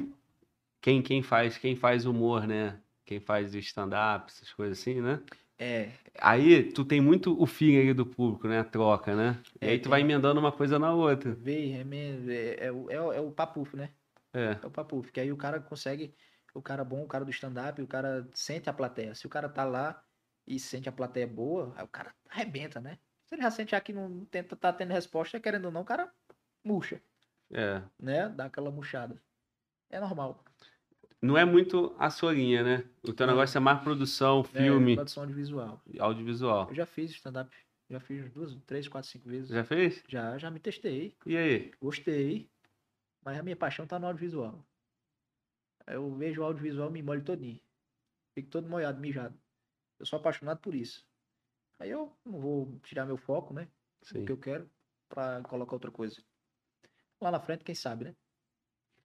quem, 0.81 1.03
quem 1.03 1.23
faz 1.23 1.59
quem 1.59 1.77
faz 1.77 2.07
humor, 2.07 2.47
né? 2.47 2.81
Quem 3.05 3.21
faz 3.21 3.55
stand-up, 3.55 4.31
essas 4.31 4.53
coisas 4.53 4.79
assim, 4.79 5.01
né? 5.01 5.21
É, 5.59 5.91
Aí 6.21 6.65
tu 6.73 6.85
tem 6.85 7.01
muito 7.01 7.41
o 7.41 7.47
feeling 7.47 7.79
aí 7.89 7.95
do 7.95 8.07
público, 8.07 8.47
né? 8.49 8.61
A 8.61 8.65
troca, 8.65 9.15
né? 9.17 9.43
E 9.61 9.67
É, 9.67 9.71
aí 9.71 9.79
tu 9.79 9.85
tem. 9.85 9.91
vai 9.91 10.01
emendando 10.01 10.41
uma 10.41 10.53
coisa 10.53 10.79
na 10.79 10.93
outra. 10.93 11.37
vê, 11.37 11.73
é, 11.73 11.83
é, 11.83 12.67
é, 12.67 12.73
o- 12.73 12.91
é, 12.91 13.01
o- 13.01 13.13
é 13.13 13.21
o 13.21 13.31
papuf, 13.33 13.77
né? 13.77 13.91
É. 14.33 14.59
É 14.63 14.67
o 14.67 14.71
papuf, 14.71 15.11
que 15.13 15.21
aí 15.21 15.33
o 15.33 15.37
cara 15.37 15.61
consegue, 15.61 16.15
o 16.55 16.63
cara 16.63 16.85
bom, 16.85 17.03
o 17.05 17.09
cara 17.09 17.25
do 17.25 17.31
stand-up, 17.31 17.81
o 17.83 17.87
cara 17.87 18.29
sente 18.35 18.69
a 18.71 18.73
plateia. 18.73 19.15
Se 19.15 19.27
o 19.27 19.31
cara 19.31 19.49
tá 19.49 19.65
lá 19.65 20.03
e 20.47 20.59
sente 20.59 20.89
a 20.89 20.93
plateia 20.93 21.27
boa, 21.27 21.73
aí 21.77 21.85
o 21.85 21.89
cara 21.89 22.15
arrebenta, 22.29 22.81
né? 22.81 22.99
Se 23.27 23.35
ele 23.35 23.43
já 23.43 23.51
sente 23.51 23.81
que 23.81 23.93
não 23.93 24.25
tenta, 24.25 24.57
tá 24.57 24.73
tendo 24.73 24.93
resposta, 24.93 25.39
querendo 25.39 25.67
ou 25.67 25.71
não, 25.71 25.83
o 25.83 25.85
cara 25.85 26.13
murcha, 26.65 27.01
É. 27.53 27.83
né? 27.99 28.29
Dá 28.29 28.47
aquela 28.47 28.71
murchada. 28.71 29.23
É 29.89 30.01
normal. 30.01 30.45
Não 31.23 31.37
é 31.37 31.45
muito 31.45 31.95
a 31.99 32.11
sua 32.11 32.33
linha, 32.33 32.63
né? 32.63 32.91
O 33.03 33.13
teu 33.13 33.27
Não. 33.27 33.35
negócio 33.35 33.57
é 33.57 33.61
mais 33.61 33.81
produção, 33.83 34.41
É, 34.41 34.45
filme, 34.45 34.95
produção 34.95 35.23
audiovisual. 35.23 35.83
audiovisual. 35.99 36.69
Eu 36.71 36.75
já 36.75 36.87
fiz 36.87 37.11
stand-up, 37.11 37.55
já 37.89 38.01
fiz 38.01 38.31
duas, 38.33 38.55
três, 38.67 38.89
quatro, 38.89 39.09
cinco 39.11 39.29
vezes. 39.29 39.51
Já 39.51 39.63
fez? 39.63 40.03
Já, 40.09 40.39
já 40.39 40.51
me 40.51 40.59
testei, 40.59 41.17
E 41.27 41.37
aí? 41.37 41.73
gostei, 41.81 42.51
mas 43.23 43.39
a 43.39 43.43
minha 43.43 43.57
paixão 43.57 43.87
tá 43.87 43.99
no 43.99 44.07
audiovisual. 44.07 44.65
Eu 45.87 46.15
vejo 46.17 46.41
o 46.41 46.45
audiovisual 46.45 46.91
me 46.91 47.03
molho 47.03 47.23
todinho. 47.25 47.61
Fico 48.35 48.49
todo 48.49 48.69
molhado, 48.69 49.01
mijado. 49.01 49.39
Eu 50.01 50.07
sou 50.07 50.19
apaixonado 50.19 50.59
por 50.59 50.75
isso. 50.75 51.07
Aí 51.79 51.91
eu 51.91 52.11
não 52.25 52.41
vou 52.41 52.81
tirar 52.83 53.07
meu 53.07 53.17
foco, 53.17 53.55
né? 53.55 53.69
Sim. 54.03 54.23
O 54.23 54.27
que 54.27 54.33
eu 54.33 54.39
quero, 54.39 54.69
pra 55.09 55.43
colocar 55.43 55.75
outra 55.75 55.91
coisa. 55.91 56.17
Lá 57.21 57.31
na 57.31 57.39
frente, 57.39 57.63
quem 57.63 57.75
sabe, 57.75 58.07
né? 58.07 58.15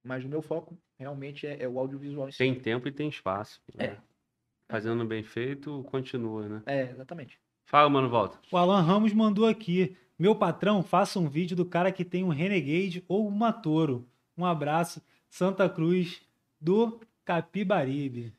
Mas 0.02 0.24
o 0.24 0.30
meu 0.30 0.42
foco 0.42 0.78
realmente 0.98 1.46
é, 1.46 1.64
é 1.64 1.68
o 1.68 1.78
audiovisual 1.78 2.30
em 2.30 2.32
si. 2.32 2.38
Tem 2.38 2.58
tempo 2.58 2.88
e 2.88 2.92
tem 2.92 3.10
espaço. 3.10 3.62
É. 3.78 3.88
né? 3.88 3.98
Fazendo 4.70 5.06
bem 5.06 5.24
feito, 5.24 5.84
continua, 5.86 6.48
né? 6.48 6.64
É, 6.66 6.92
exatamente. 6.92 7.40
Fala, 7.66 7.90
mano, 7.90 8.10
volta. 8.10 8.40
O 8.52 8.58
Alan 8.58 8.82
Ramos 8.82 9.14
mandou 9.14 9.48
aqui. 9.48 9.98
Meu 10.18 10.36
patrão, 10.36 10.82
faça 10.82 11.20
um 11.20 11.28
vídeo 11.28 11.58
do 11.58 11.66
cara 11.66 11.92
que 11.92 12.06
tem 12.06 12.24
um 12.24 12.30
Renegade 12.30 13.04
ou 13.08 13.28
uma 13.28 13.52
Toro. 13.52 14.08
Um 14.38 14.46
abraço, 14.46 15.02
Santa 15.30 15.70
Cruz 15.70 16.22
do 16.60 17.02
Capibaribe. 17.26 18.34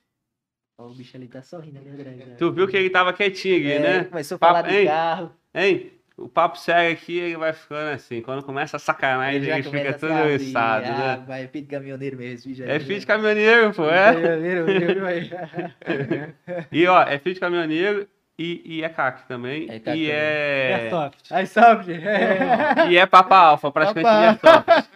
Ó, 0.78 0.88
o 0.88 0.94
bicho 0.94 1.16
ali 1.16 1.26
tá 1.26 1.42
sorrindo 1.42 1.78
ali 1.78 1.90
atrás. 1.90 2.16
né? 2.18 2.34
Tu 2.38 2.52
viu 2.52 2.68
que 2.68 2.76
ele 2.76 2.90
tava 2.90 3.12
quietinho 3.12 3.56
aqui, 3.56 3.72
É, 3.72 3.78
né? 3.78 4.05
Começou 4.05 4.36
a 4.36 4.38
Papo- 4.38 4.55
falar 4.56 4.68
de 4.68 4.76
hein? 4.78 4.86
carro. 4.86 5.32
Hein? 5.55 5.92
O 6.18 6.28
papo 6.30 6.58
sério 6.58 6.92
aqui, 6.94 7.18
ele 7.18 7.36
vai 7.36 7.52
ficando 7.52 7.90
assim. 7.90 8.22
Quando 8.22 8.42
começa 8.42 8.76
a 8.76 8.80
sacanagem, 8.80 9.42
já 9.42 9.58
ele 9.58 9.70
fica 9.70 9.92
todo 9.92 10.12
a 10.12 10.20
abrir. 10.20 10.32
oriçado, 10.32 10.86
Ah, 10.86 11.16
né? 11.18 11.24
vai, 11.26 11.44
é 11.44 11.48
filho 11.48 11.64
de 11.66 11.70
caminhoneiro 11.70 12.16
mesmo, 12.16 12.50
aí, 12.52 12.62
É 12.62 12.66
né? 12.66 12.80
filho 12.80 13.00
de 13.00 13.06
caminhoneiro, 13.06 13.74
pô, 13.74 13.90
é? 13.90 14.14
Caminhoneiro? 14.14 14.66
E 16.72 16.86
ó, 16.86 17.02
é 17.02 17.18
filho 17.18 17.34
de 17.34 17.40
caminhoneiro 17.40 18.08
e, 18.38 18.62
e 18.64 18.82
é 18.82 18.88
CAC 18.88 19.28
também. 19.28 19.66
É 19.70 19.78
CAC 19.78 19.98
e 19.98 20.10
é. 20.10 20.74
Airsoft. 20.84 21.32
Aí 21.34 21.46
sobe, 21.46 21.92
é. 21.92 22.88
E 22.90 22.96
é 22.96 23.05
Papa 23.06 23.36
Alfa, 23.36 23.70
praticamente 23.70 24.40
Papa. 24.40 24.64
de 24.64 24.70
airsoft. 24.72 24.95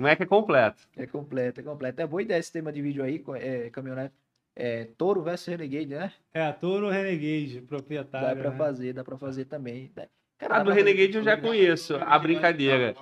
Não 0.00 0.08
é 0.08 0.16
que 0.16 0.22
é 0.22 0.26
completo. 0.26 0.88
É 0.96 1.06
completo, 1.06 1.60
é 1.60 1.62
completo. 1.62 2.00
É 2.00 2.06
boa 2.06 2.22
ideia 2.22 2.38
esse 2.38 2.50
tema 2.50 2.72
de 2.72 2.80
vídeo 2.80 3.04
aí, 3.04 3.22
é, 3.38 3.68
caminhonete. 3.68 4.14
É, 4.56 4.86
Toro 4.96 5.22
versus 5.22 5.46
Renegade, 5.48 5.86
né? 5.88 6.10
É 6.32 6.42
a 6.42 6.54
Toro 6.54 6.88
Renegade, 6.88 7.60
Dá 7.60 7.66
proprietário. 7.66 8.40
pra 8.40 8.50
né? 8.50 8.56
fazer, 8.56 8.92
dá 8.94 9.04
pra 9.04 9.18
fazer 9.18 9.44
também. 9.44 9.92
Dá- 9.94 10.08
Cara, 10.38 10.54
A 10.54 10.58
dá 10.58 10.64
do 10.64 10.70
Renegade 10.70 11.14
eu 11.18 11.22
já 11.22 11.36
né? 11.36 11.42
conheço, 11.42 11.96
a 11.96 12.18
brincadeira. 12.18 12.94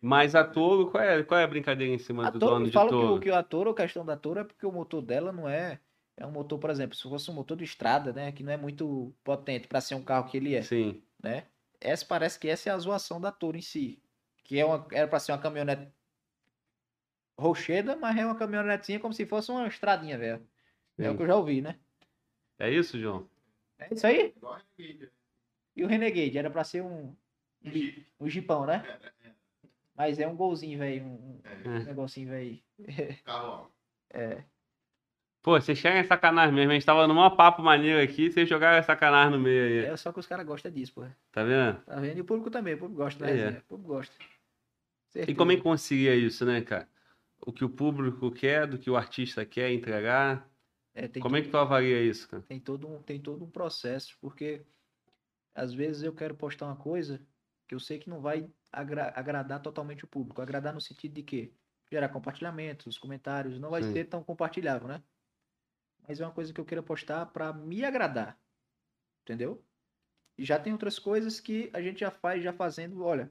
Mas 0.00 0.36
a 0.36 0.44
Toro, 0.44 0.92
qual 0.92 1.02
é, 1.02 1.24
qual 1.24 1.40
é 1.40 1.42
a 1.42 1.46
brincadeira 1.48 1.92
em 1.92 1.98
cima 1.98 2.28
A 2.28 2.30
do 2.30 2.38
Toro, 2.38 2.52
dono 2.54 2.66
de 2.66 2.70
falo 2.72 2.88
que, 2.88 2.94
o- 2.94 3.00
Toro? 3.00 3.20
que 3.20 3.30
a 3.30 3.42
Toro, 3.42 3.70
a 3.70 3.74
questão 3.74 4.04
da 4.06 4.16
Toro 4.16 4.38
é 4.38 4.44
porque 4.44 4.64
o 4.64 4.70
motor 4.70 5.02
dela 5.02 5.32
não 5.32 5.48
é. 5.48 5.80
É 6.16 6.24
um 6.24 6.30
motor, 6.30 6.60
por 6.60 6.70
exemplo, 6.70 6.94
se 6.96 7.02
fosse 7.02 7.28
um 7.28 7.34
motor 7.34 7.56
de 7.56 7.64
estrada, 7.64 8.12
né? 8.12 8.30
Que 8.30 8.44
não 8.44 8.52
é 8.52 8.56
muito 8.56 9.12
potente 9.24 9.66
pra 9.66 9.80
ser 9.80 9.96
um 9.96 10.02
carro 10.04 10.28
que 10.30 10.36
ele 10.36 10.54
é. 10.54 10.62
Sim, 10.62 11.02
né? 11.20 11.46
Essa 11.80 12.06
parece 12.06 12.38
que 12.38 12.46
essa 12.48 12.70
é 12.70 12.72
a 12.72 12.78
zoação 12.78 13.20
da 13.20 13.32
Toro 13.32 13.56
em 13.56 13.60
si. 13.60 13.98
Que 14.44 14.60
é 14.60 14.64
uma, 14.64 14.86
era 14.92 15.08
pra 15.08 15.18
ser 15.18 15.32
uma 15.32 15.38
caminhonete 15.38 15.88
rocheda, 17.38 17.96
mas 17.96 18.16
é 18.16 18.24
uma 18.24 18.34
caminhonetinha 18.36 19.00
como 19.00 19.12
se 19.14 19.26
fosse 19.26 19.50
uma 19.50 19.66
estradinha, 19.66 20.16
velho. 20.18 20.46
É 20.98 21.10
o 21.10 21.16
que 21.16 21.22
eu 21.22 21.26
já 21.26 21.36
ouvi, 21.36 21.60
né? 21.60 21.76
é 22.58 22.70
isso, 22.70 22.98
João? 23.00 23.28
É 23.78 23.92
isso 23.92 24.06
aí? 24.06 24.32
Igual 24.36 24.54
a 24.54 24.60
Renegade, 24.78 25.10
E 25.76 25.84
o 25.84 25.86
Renegade 25.88 26.38
era 26.38 26.48
pra 26.50 26.62
ser 26.64 26.82
um, 26.82 27.14
um 27.64 27.70
Jeep. 27.70 28.06
um 28.20 28.28
jipão, 28.28 28.64
né? 28.66 28.84
Mas 29.96 30.18
é 30.18 30.26
um 30.28 30.36
golzinho, 30.36 30.78
velho. 30.78 31.04
Um, 31.04 31.40
um 31.66 31.76
É. 31.76 31.84
negocinho, 31.84 32.28
velho. 32.28 32.60
Carro, 33.24 33.70
ó. 34.12 34.14
Pô, 35.42 35.60
vocês 35.60 35.78
querem 35.80 36.02
sacanagem 36.04 36.54
mesmo. 36.54 36.70
A 36.70 36.74
gente 36.74 36.86
tava 36.86 37.06
num 37.06 37.14
maior 37.14 37.30
papo 37.36 37.60
maneiro 37.60 38.00
aqui, 38.02 38.30
vocês 38.30 38.48
jogaram 38.48 38.82
sacanagem 38.82 39.32
no 39.32 39.38
meio 39.38 39.84
aí. 39.84 39.92
É 39.92 39.96
só 39.96 40.10
que 40.10 40.18
os 40.18 40.26
caras 40.26 40.46
gostam 40.46 40.72
disso, 40.72 40.94
pô. 40.94 41.04
Tá 41.32 41.44
vendo? 41.44 41.82
Tá 41.82 41.96
vendo? 42.00 42.16
E 42.16 42.20
o 42.22 42.24
público 42.24 42.50
também, 42.50 42.72
o 42.74 42.78
público 42.78 43.02
gosta 43.02 43.26
É. 43.26 43.30
resenha. 43.30 43.58
O 43.58 43.62
público 43.64 43.92
gosta. 43.92 44.14
E 44.22 45.12
Certeza. 45.12 45.36
como 45.36 45.52
é 45.52 45.56
que 45.56 45.62
concilia 45.62 46.14
isso, 46.16 46.46
né, 46.46 46.62
cara? 46.62 46.88
O 47.46 47.52
que 47.52 47.64
o 47.64 47.68
público 47.68 48.30
quer, 48.30 48.66
do 48.66 48.78
que 48.78 48.88
o 48.90 48.96
artista 48.96 49.44
quer 49.44 49.70
entregar. 49.70 50.50
É, 50.94 51.06
Como 51.20 51.36
é 51.36 51.40
que 51.40 51.48
tudo- 51.48 51.52
tu 51.52 51.58
avalia 51.58 52.00
isso, 52.02 52.28
cara? 52.28 52.42
tem 52.42 52.58
todo 52.58 52.88
um, 52.88 53.02
tem 53.02 53.20
todo 53.20 53.44
um 53.44 53.50
processo, 53.50 54.16
porque 54.20 54.64
às 55.54 55.74
vezes 55.74 56.02
eu 56.02 56.14
quero 56.14 56.34
postar 56.34 56.66
uma 56.66 56.76
coisa 56.76 57.24
que 57.66 57.74
eu 57.74 57.80
sei 57.80 57.98
que 57.98 58.08
não 58.08 58.20
vai 58.20 58.50
agra- 58.72 59.12
agradar 59.14 59.60
totalmente 59.60 60.04
o 60.04 60.08
público. 60.08 60.40
Agradar 60.40 60.72
no 60.72 60.80
sentido 60.80 61.14
de 61.14 61.22
que 61.22 61.52
gerar 61.90 62.08
compartilhamentos, 62.08 62.96
comentários, 62.98 63.58
não 63.58 63.70
vai 63.70 63.82
Sim. 63.82 63.92
ser 63.92 64.04
tão 64.06 64.22
compartilhável, 64.24 64.88
né? 64.88 65.02
Mas 66.06 66.20
é 66.20 66.24
uma 66.26 66.32
coisa 66.32 66.52
que 66.52 66.60
eu 66.60 66.64
queira 66.64 66.82
postar 66.82 67.26
para 67.26 67.52
me 67.52 67.84
agradar. 67.84 68.38
Entendeu? 69.22 69.64
E 70.36 70.44
já 70.44 70.58
tem 70.58 70.72
outras 70.72 70.98
coisas 70.98 71.40
que 71.40 71.70
a 71.72 71.80
gente 71.80 72.00
já 72.00 72.10
faz, 72.10 72.42
já 72.42 72.52
fazendo, 72.52 73.02
olha, 73.02 73.30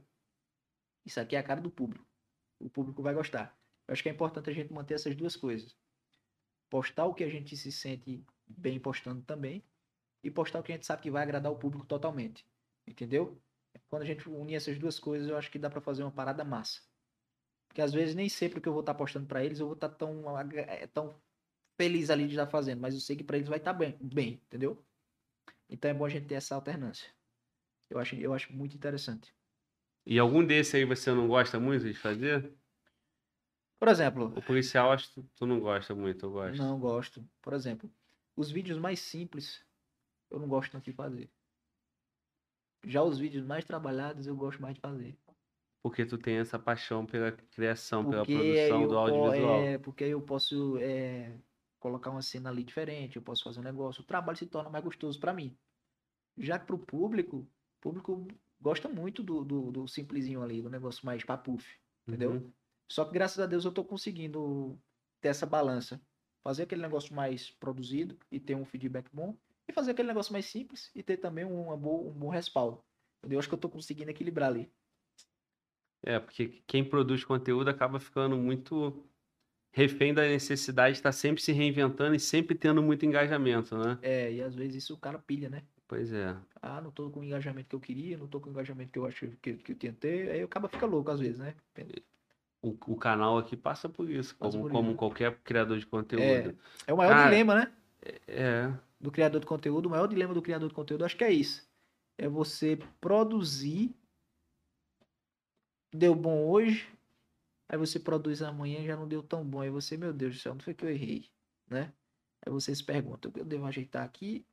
isso 1.06 1.20
aqui 1.20 1.36
é 1.36 1.40
a 1.40 1.44
cara 1.44 1.62
do 1.62 1.70
público. 1.72 2.06
O 2.60 2.70
público 2.70 3.02
vai 3.04 3.14
gostar. 3.14 3.58
Acho 3.94 4.04
que 4.04 4.10
é 4.10 4.12
importante 4.12 4.50
a 4.50 4.54
gente 4.54 4.74
manter 4.74 4.96
essas 4.96 5.16
duas 5.16 5.36
coisas. 5.36 5.76
Postar 6.70 7.06
o 7.06 7.14
que 7.14 7.24
a 7.24 7.30
gente 7.30 7.56
se 7.56 7.72
sente 7.72 8.26
bem 8.48 8.80
postando 8.80 9.22
também 9.24 9.64
e 10.24 10.32
postar 10.32 10.60
o 10.60 10.64
que 10.64 10.72
a 10.72 10.76
gente 10.76 10.86
sabe 10.86 11.04
que 11.04 11.12
vai 11.12 11.24
agradar 11.24 11.52
o 11.52 11.58
público 11.58 11.86
totalmente. 11.86 12.46
Entendeu? 12.88 13.42
Quando 13.88 14.04
a 14.04 14.06
gente 14.06 14.28
unir 14.30 14.56
essas 14.56 14.78
duas 14.80 15.00
coisas, 15.00 15.30
eu 15.30 15.38
acho 15.38 15.52
que 15.52 15.60
dá 15.60 15.70
pra 15.70 15.82
fazer 15.82 16.04
uma 16.04 16.12
parada 16.12 16.44
massa. 16.44 16.82
Porque 17.68 17.82
às 17.82 17.94
vezes 17.94 18.16
nem 18.16 18.30
sempre 18.30 18.60
o 18.60 18.62
que 18.62 18.68
eu 18.70 18.74
vou 18.74 18.82
estar 18.82 18.94
postando 18.94 19.28
pra 19.28 19.44
eles 19.44 19.60
eu 19.60 19.66
vou 19.68 19.76
estar 19.76 19.90
tão, 19.90 20.36
agra- 20.36 20.62
eh, 20.62 20.88
tão 20.88 21.16
feliz 21.78 22.10
ali 22.10 22.28
de 22.28 22.34
estar 22.34 22.48
fazendo, 22.48 22.82
mas 22.82 22.94
eu 22.94 23.00
sei 23.02 23.16
que 23.16 23.24
pra 23.24 23.38
eles 23.38 23.50
vai 23.50 23.58
estar 23.58 23.74
bem, 23.74 23.98
bem, 24.02 24.34
entendeu? 24.46 24.84
Então 25.70 25.90
é 25.90 25.94
bom 25.94 26.06
a 26.06 26.10
gente 26.10 26.28
ter 26.28 26.36
essa 26.36 26.56
alternância. 26.56 27.10
Eu 27.90 28.00
acho, 28.00 28.16
eu 28.16 28.34
acho 28.34 28.54
muito 28.54 28.76
interessante. 28.76 29.34
E 30.06 30.20
algum 30.20 30.46
desse 30.46 30.78
aí 30.78 30.86
você 30.86 31.12
não 31.12 31.28
gosta 31.28 31.60
muito 31.60 31.86
de 31.86 31.94
fazer? 31.94 32.54
Por 33.84 33.90
exemplo, 33.90 34.32
O 34.34 34.42
policial 34.42 34.94
acho 34.94 35.14
que 35.14 35.22
tu- 35.36 35.46
não 35.46 35.60
gosta 35.60 35.94
muito, 35.94 36.26
eu 36.26 36.32
gosto. 36.32 36.58
Não 36.58 36.80
gosto. 36.80 37.22
Por 37.42 37.52
exemplo, 37.52 37.92
os 38.34 38.50
vídeos 38.50 38.80
mais 38.80 39.02
simples 39.02 39.62
eu 40.32 40.40
não 40.40 40.48
gosto 40.48 40.72
tanto 40.72 40.86
de 40.86 40.94
fazer. 40.94 41.30
Já 42.86 43.04
os 43.04 43.20
vídeos 43.20 43.46
mais 43.46 43.66
trabalhados 43.66 44.26
eu 44.26 44.38
gosto 44.38 44.62
mais 44.62 44.76
de 44.76 44.80
fazer. 44.80 45.18
Porque 45.82 46.06
tu 46.06 46.18
tem 46.18 46.38
essa 46.38 46.58
paixão 46.58 47.06
pela 47.06 47.34
criação, 47.34 48.06
pela 48.10 48.24
Porque 48.24 48.32
produção 48.32 48.84
eu 48.84 48.88
do 48.88 48.98
audiovisual. 48.98 49.60
É, 49.64 49.78
porque 49.80 50.06
aí 50.06 50.12
eu 50.12 50.22
posso 50.22 50.78
é, 50.78 51.38
colocar 51.78 52.10
uma 52.10 52.22
cena 52.22 52.52
ali 52.52 52.64
diferente, 52.64 53.18
eu 53.18 53.22
posso 53.22 53.44
fazer 53.44 53.60
um 53.60 53.64
negócio. 53.64 54.02
O 54.02 54.06
trabalho 54.06 54.38
se 54.38 54.46
torna 54.46 54.70
mais 54.70 54.82
gostoso 54.86 55.20
pra 55.20 55.34
mim. 55.34 55.58
Já 56.38 56.58
que 56.58 56.66
pro 56.66 56.80
público, 56.80 57.40
o 57.40 57.82
público 57.82 58.26
gosta 58.62 58.88
muito 58.88 59.22
do, 59.22 59.44
do, 59.44 59.72
do 59.74 59.88
simplesinho 59.90 60.42
ali, 60.42 60.62
do 60.62 60.70
negócio 60.70 61.06
mais 61.06 61.22
papuf, 61.26 61.68
entendeu? 62.08 62.32
Uhum. 62.32 62.54
Só 62.94 63.04
que 63.06 63.12
graças 63.12 63.40
a 63.40 63.48
Deus 63.48 63.66
eu 63.66 63.72
tô 63.72 63.84
conseguindo 63.84 64.80
ter 65.20 65.30
essa 65.30 65.48
balança. 65.48 66.00
Fazer 66.44 66.62
aquele 66.62 66.84
negócio 66.84 67.16
mais 67.16 67.50
produzido 67.50 68.16
e 68.32 68.40
ter 68.40 68.54
um 68.54 68.64
feedback 68.64 69.10
bom. 69.12 69.36
E 69.68 69.74
fazer 69.74 69.92
aquele 69.92 70.10
negócio 70.10 70.32
mais 70.32 70.46
simples 70.46 70.92
e 70.94 71.02
ter 71.02 71.18
também 71.18 71.44
uma 71.44 71.76
boa, 71.76 72.08
um 72.08 72.14
bom 72.14 72.30
respaldo. 72.30 72.84
Entendeu? 73.18 73.40
Acho 73.40 73.48
que 73.48 73.56
eu 73.56 73.60
tô 73.60 73.68
conseguindo 73.68 74.12
equilibrar 74.12 74.50
ali. 74.50 74.72
É, 76.04 76.20
porque 76.20 76.62
quem 76.68 76.88
produz 76.88 77.24
conteúdo 77.24 77.68
acaba 77.68 78.00
ficando 78.00 78.38
muito 78.38 79.04
refém 79.72 80.14
da 80.14 80.22
necessidade 80.22 80.94
de 80.94 81.00
estar 81.00 81.14
sempre 81.14 81.42
se 81.42 81.52
reinventando 81.52 82.14
e 82.14 82.20
sempre 82.20 82.54
tendo 82.54 82.84
muito 82.84 83.08
engajamento, 83.08 83.76
né? 83.76 83.98
É, 84.04 84.32
e 84.34 84.40
às 84.44 84.54
vezes 84.54 84.84
isso 84.84 84.94
o 84.94 85.00
cara 85.00 85.18
pilha, 85.18 85.50
né? 85.50 85.64
Pois 85.88 86.14
é. 86.14 86.38
Ah, 86.62 86.80
não 86.80 86.92
tô 86.92 87.10
com 87.10 87.22
o 87.22 87.24
engajamento 87.24 87.70
que 87.70 87.76
eu 87.76 87.80
queria, 87.80 88.20
não 88.20 88.28
tô 88.28 88.40
com 88.40 88.50
o 88.50 88.52
engajamento 88.52 88.92
que 88.92 89.00
eu 89.00 89.08
acho 89.08 89.30
que, 89.42 89.56
que 89.56 89.72
eu 89.72 89.78
tentei. 89.78 90.30
Aí 90.30 90.44
acaba 90.44 90.70
fica 90.70 90.86
louco 90.86 91.10
às 91.10 91.20
vezes, 91.20 91.40
né? 91.40 91.56
O, 92.64 92.70
o 92.88 92.96
canal 92.96 93.38
aqui 93.38 93.58
passa 93.58 93.90
por 93.90 94.10
isso, 94.10 94.38
Passa 94.38 94.58
como, 94.58 94.64
por 94.64 94.72
como 94.72 94.96
qualquer 94.96 95.38
criador 95.44 95.78
de 95.78 95.86
conteúdo. 95.86 96.58
É 96.88 96.94
o 96.94 96.98
maior 96.98 97.12
Cara, 97.12 97.30
dilema, 97.30 97.56
né? 97.56 97.74
É, 98.26 98.72
do 99.00 99.12
criador 99.12 99.42
de 99.42 99.46
conteúdo, 99.46 99.88
o 99.88 99.90
maior 99.90 100.08
dilema 100.08 100.34
do 100.34 100.42
criador 100.42 100.70
de 100.70 100.74
conteúdo, 100.74 101.04
acho 101.04 101.18
que 101.18 101.26
é 101.26 101.32
isso. 101.32 101.68
É 102.18 102.30
você 102.30 102.80
produzir, 103.02 103.94
deu 105.94 106.16
bom 106.16 106.48
hoje, 106.48 106.88
aí 107.68 107.78
você 107.78 108.00
produz 108.00 108.42
amanhã 108.42 108.80
e 108.80 108.88
já 108.88 108.96
não 108.96 109.10
deu 109.10 109.22
tão 109.22 109.44
bom. 109.44 109.60
Aí 109.60 109.70
você, 109.70 109.98
meu 109.98 110.14
Deus 110.14 110.36
do 110.36 110.40
céu, 110.40 110.54
onde 110.54 110.64
foi 110.64 110.74
que 110.74 110.86
eu 110.86 110.90
errei, 110.90 111.30
né? 111.70 111.92
Aí 112.46 112.52
você 112.52 112.74
se 112.74 112.84
pergunta, 112.84 113.30
eu 113.36 113.44
devo 113.44 113.66
ajeitar 113.66 114.06
aqui? 114.06 114.46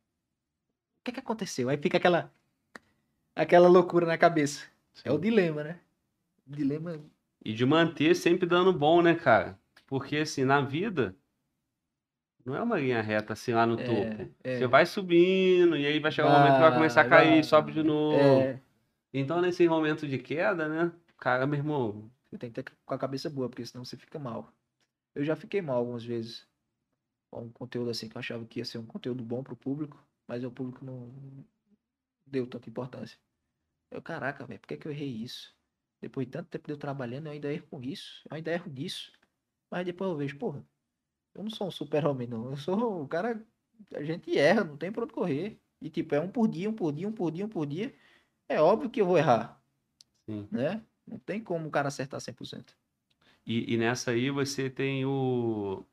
O 1.01 1.05
que 1.05 1.13
que 1.13 1.21
aconteceu? 1.21 1.69
Aí 1.69 1.77
fica 1.77 1.97
aquela 1.97 2.33
aquela 3.37 3.69
loucura 3.69 4.05
na 4.05 4.19
cabeça. 4.19 4.67
É 5.05 5.13
o 5.13 5.19
dilema, 5.19 5.63
né? 5.63 5.81
Dilema 6.45 7.01
E 7.45 7.53
de 7.53 7.65
manter 7.65 8.15
sempre 8.15 8.47
dando 8.47 8.73
bom, 8.73 9.01
né, 9.03 9.15
cara? 9.15 9.59
Porque 9.87 10.19
assim, 10.19 10.45
na 10.45 10.61
vida, 10.61 11.17
não 12.45 12.55
é 12.55 12.63
uma 12.63 12.79
linha 12.79 13.01
reta 13.01 13.33
assim 13.33 13.53
lá 13.53 13.67
no 13.67 13.77
topo. 13.77 14.35
é, 14.45 14.59
Você 14.59 14.67
vai 14.67 14.87
subindo, 14.87 15.77
e 15.77 15.87
aí 15.87 15.99
vai 15.99 16.13
chegar 16.13 16.29
um 16.29 16.39
momento 16.39 16.55
que 16.55 16.61
vai 16.61 16.75
começar 16.75 17.01
a 17.03 17.09
cair, 17.09 17.31
vai. 17.31 17.43
sobe 17.43 17.73
de 17.73 17.83
novo. 17.83 18.41
é, 18.41 18.61
Então, 19.13 19.41
nesse 19.41 19.69
momento 19.69 20.07
de 20.07 20.19
queda, 20.19 20.69
né? 20.69 20.93
Cara, 21.19 21.47
meu 21.47 21.59
irmão, 21.59 22.11
Você 22.31 22.39
tem 22.39 22.51
que 22.51 22.63
ter 22.63 22.73
com 22.85 22.95
a 22.95 22.99
cabeça 22.99 23.29
boa, 23.29 23.49
porque 23.49 23.65
senão 23.67 23.85
você 23.85 23.97
fica 23.97 24.19
mal. 24.19 24.53
Eu 25.15 25.25
já 25.25 25.37
fiquei 25.37 25.61
mal 25.61 25.77
algumas 25.79 26.05
vezes. 26.05 26.47
Com 27.31 27.43
um 27.43 27.53
conteúdo 27.53 27.91
assim 27.91 28.09
que 28.09 28.17
eu 28.17 28.21
achava 28.21 28.45
que 28.45 28.59
ia 28.59 28.65
ser 28.65 28.79
um 28.79 28.87
conteúdo 28.87 29.23
bom 29.23 29.43
pro 29.43 29.55
público, 29.57 30.03
mas 30.27 30.43
o 30.43 30.51
público 30.51 30.85
não 30.85 31.13
deu 32.27 32.47
tanta 32.47 32.69
importância. 32.69 33.19
Eu, 33.91 34.01
caraca, 34.03 34.47
velho, 34.47 34.61
por 34.61 34.67
que, 34.69 34.77
que 34.77 34.87
eu 34.87 34.93
errei 34.93 35.09
isso? 35.09 35.55
Depois 36.01 36.27
de 36.27 36.33
tanto 36.33 36.49
tempo 36.49 36.67
de 36.67 36.73
eu 36.73 36.79
trabalhando, 36.79 37.27
eu 37.27 37.33
ainda 37.33 37.53
erro 37.53 37.67
com 37.71 37.83
isso, 37.83 38.23
eu 38.31 38.37
ainda 38.37 38.51
erro 38.51 38.71
nisso. 38.71 39.13
Mas 39.71 39.85
depois 39.85 40.11
eu 40.11 40.17
vejo, 40.17 40.39
porra, 40.39 40.65
eu 41.35 41.43
não 41.43 41.51
sou 41.51 41.69
um 41.69 41.71
super-homem, 41.71 42.27
não. 42.27 42.51
Eu 42.51 42.57
sou 42.57 43.03
o 43.03 43.09
cara. 43.09 43.45
A 43.95 44.03
gente 44.03 44.37
erra, 44.37 44.65
não 44.65 44.77
tem 44.77 44.91
pra 44.91 45.05
onde 45.05 45.13
correr. 45.13 45.61
E 45.81 45.89
tipo, 45.89 46.15
é 46.15 46.21
um 46.21 46.29
por 46.29 46.49
dia, 46.49 46.69
um 46.69 46.73
por 46.73 46.93
dia, 46.93 47.09
um 47.09 47.13
por 47.13 47.31
dia, 47.31 47.45
um 47.45 47.49
por 47.49 47.67
dia. 47.67 47.95
É 48.49 48.61
óbvio 48.61 48.91
que 48.91 49.01
eu 49.01 49.07
vou 49.07 49.17
errar, 49.17 49.63
sim. 50.27 50.49
né? 50.51 50.83
Não 51.07 51.19
tem 51.19 51.43
como 51.43 51.69
o 51.69 51.71
cara 51.71 51.89
acertar 51.89 52.21
100%. 52.21 52.77
E, 53.47 53.73
e 53.75 53.77
nessa 53.77 54.11
aí 54.11 54.31
você 54.31 54.69
tem 54.69 55.05
o. 55.05 55.85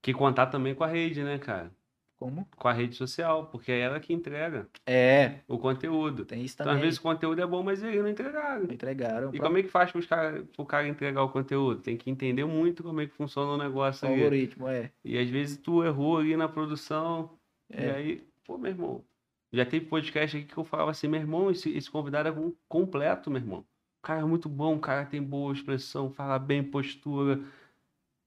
Que 0.00 0.12
contar 0.14 0.46
também 0.46 0.74
com 0.74 0.84
a 0.84 0.86
rede, 0.86 1.24
né, 1.24 1.38
cara? 1.38 1.74
Como? 2.18 2.48
Com 2.56 2.68
a 2.68 2.72
rede 2.72 2.94
social, 2.96 3.46
porque 3.48 3.70
é 3.70 3.80
ela 3.80 4.00
que 4.00 4.12
entrega 4.14 4.66
É, 4.86 5.40
o 5.46 5.58
conteúdo. 5.58 6.24
tem 6.24 6.42
isso 6.42 6.54
Então, 6.54 6.64
também. 6.66 6.78
às 6.78 6.84
vezes 6.84 6.98
o 6.98 7.02
conteúdo 7.02 7.42
é 7.42 7.46
bom, 7.46 7.62
mas 7.62 7.82
eles 7.82 8.00
não 8.02 8.08
entregaram. 8.08 8.64
Entregaram 8.64 9.34
E 9.34 9.38
o 9.38 9.42
como 9.42 9.58
é 9.58 9.62
que 9.62 9.68
faz 9.68 9.92
para 9.92 10.02
cara, 10.06 10.44
o 10.56 10.64
cara 10.64 10.88
entregar 10.88 11.22
o 11.22 11.28
conteúdo? 11.28 11.82
Tem 11.82 11.96
que 11.96 12.10
entender 12.10 12.44
muito 12.46 12.82
como 12.82 13.00
é 13.02 13.06
que 13.06 13.12
funciona 13.12 13.50
o 13.52 13.58
negócio 13.58 14.08
ali. 14.08 14.16
algoritmo, 14.16 14.66
é. 14.66 14.90
E 15.04 15.18
às 15.18 15.28
vezes 15.28 15.58
tu 15.58 15.84
errou 15.84 16.16
ali 16.18 16.34
na 16.36 16.48
produção. 16.48 17.30
E 17.68 17.76
É. 17.76 17.90
aí, 17.94 18.24
pô, 18.46 18.56
meu 18.56 18.70
irmão. 18.70 19.04
Já 19.52 19.64
teve 19.66 19.84
podcast 19.86 20.36
aqui 20.38 20.46
que 20.46 20.56
eu 20.58 20.64
falava 20.64 20.90
assim, 20.90 21.08
meu 21.08 21.20
irmão, 21.20 21.50
esse, 21.50 21.70
esse 21.76 21.90
convidado 21.90 22.28
é 22.30 22.32
com- 22.32 22.54
completo, 22.68 23.30
meu 23.30 23.40
irmão. 23.40 23.60
O 23.60 24.02
cara 24.02 24.20
é 24.20 24.24
muito 24.24 24.48
bom, 24.48 24.74
o 24.76 24.80
cara 24.80 25.04
tem 25.04 25.22
boa 25.22 25.52
expressão, 25.52 26.10
fala 26.10 26.38
bem, 26.38 26.62
postura. 26.62 27.40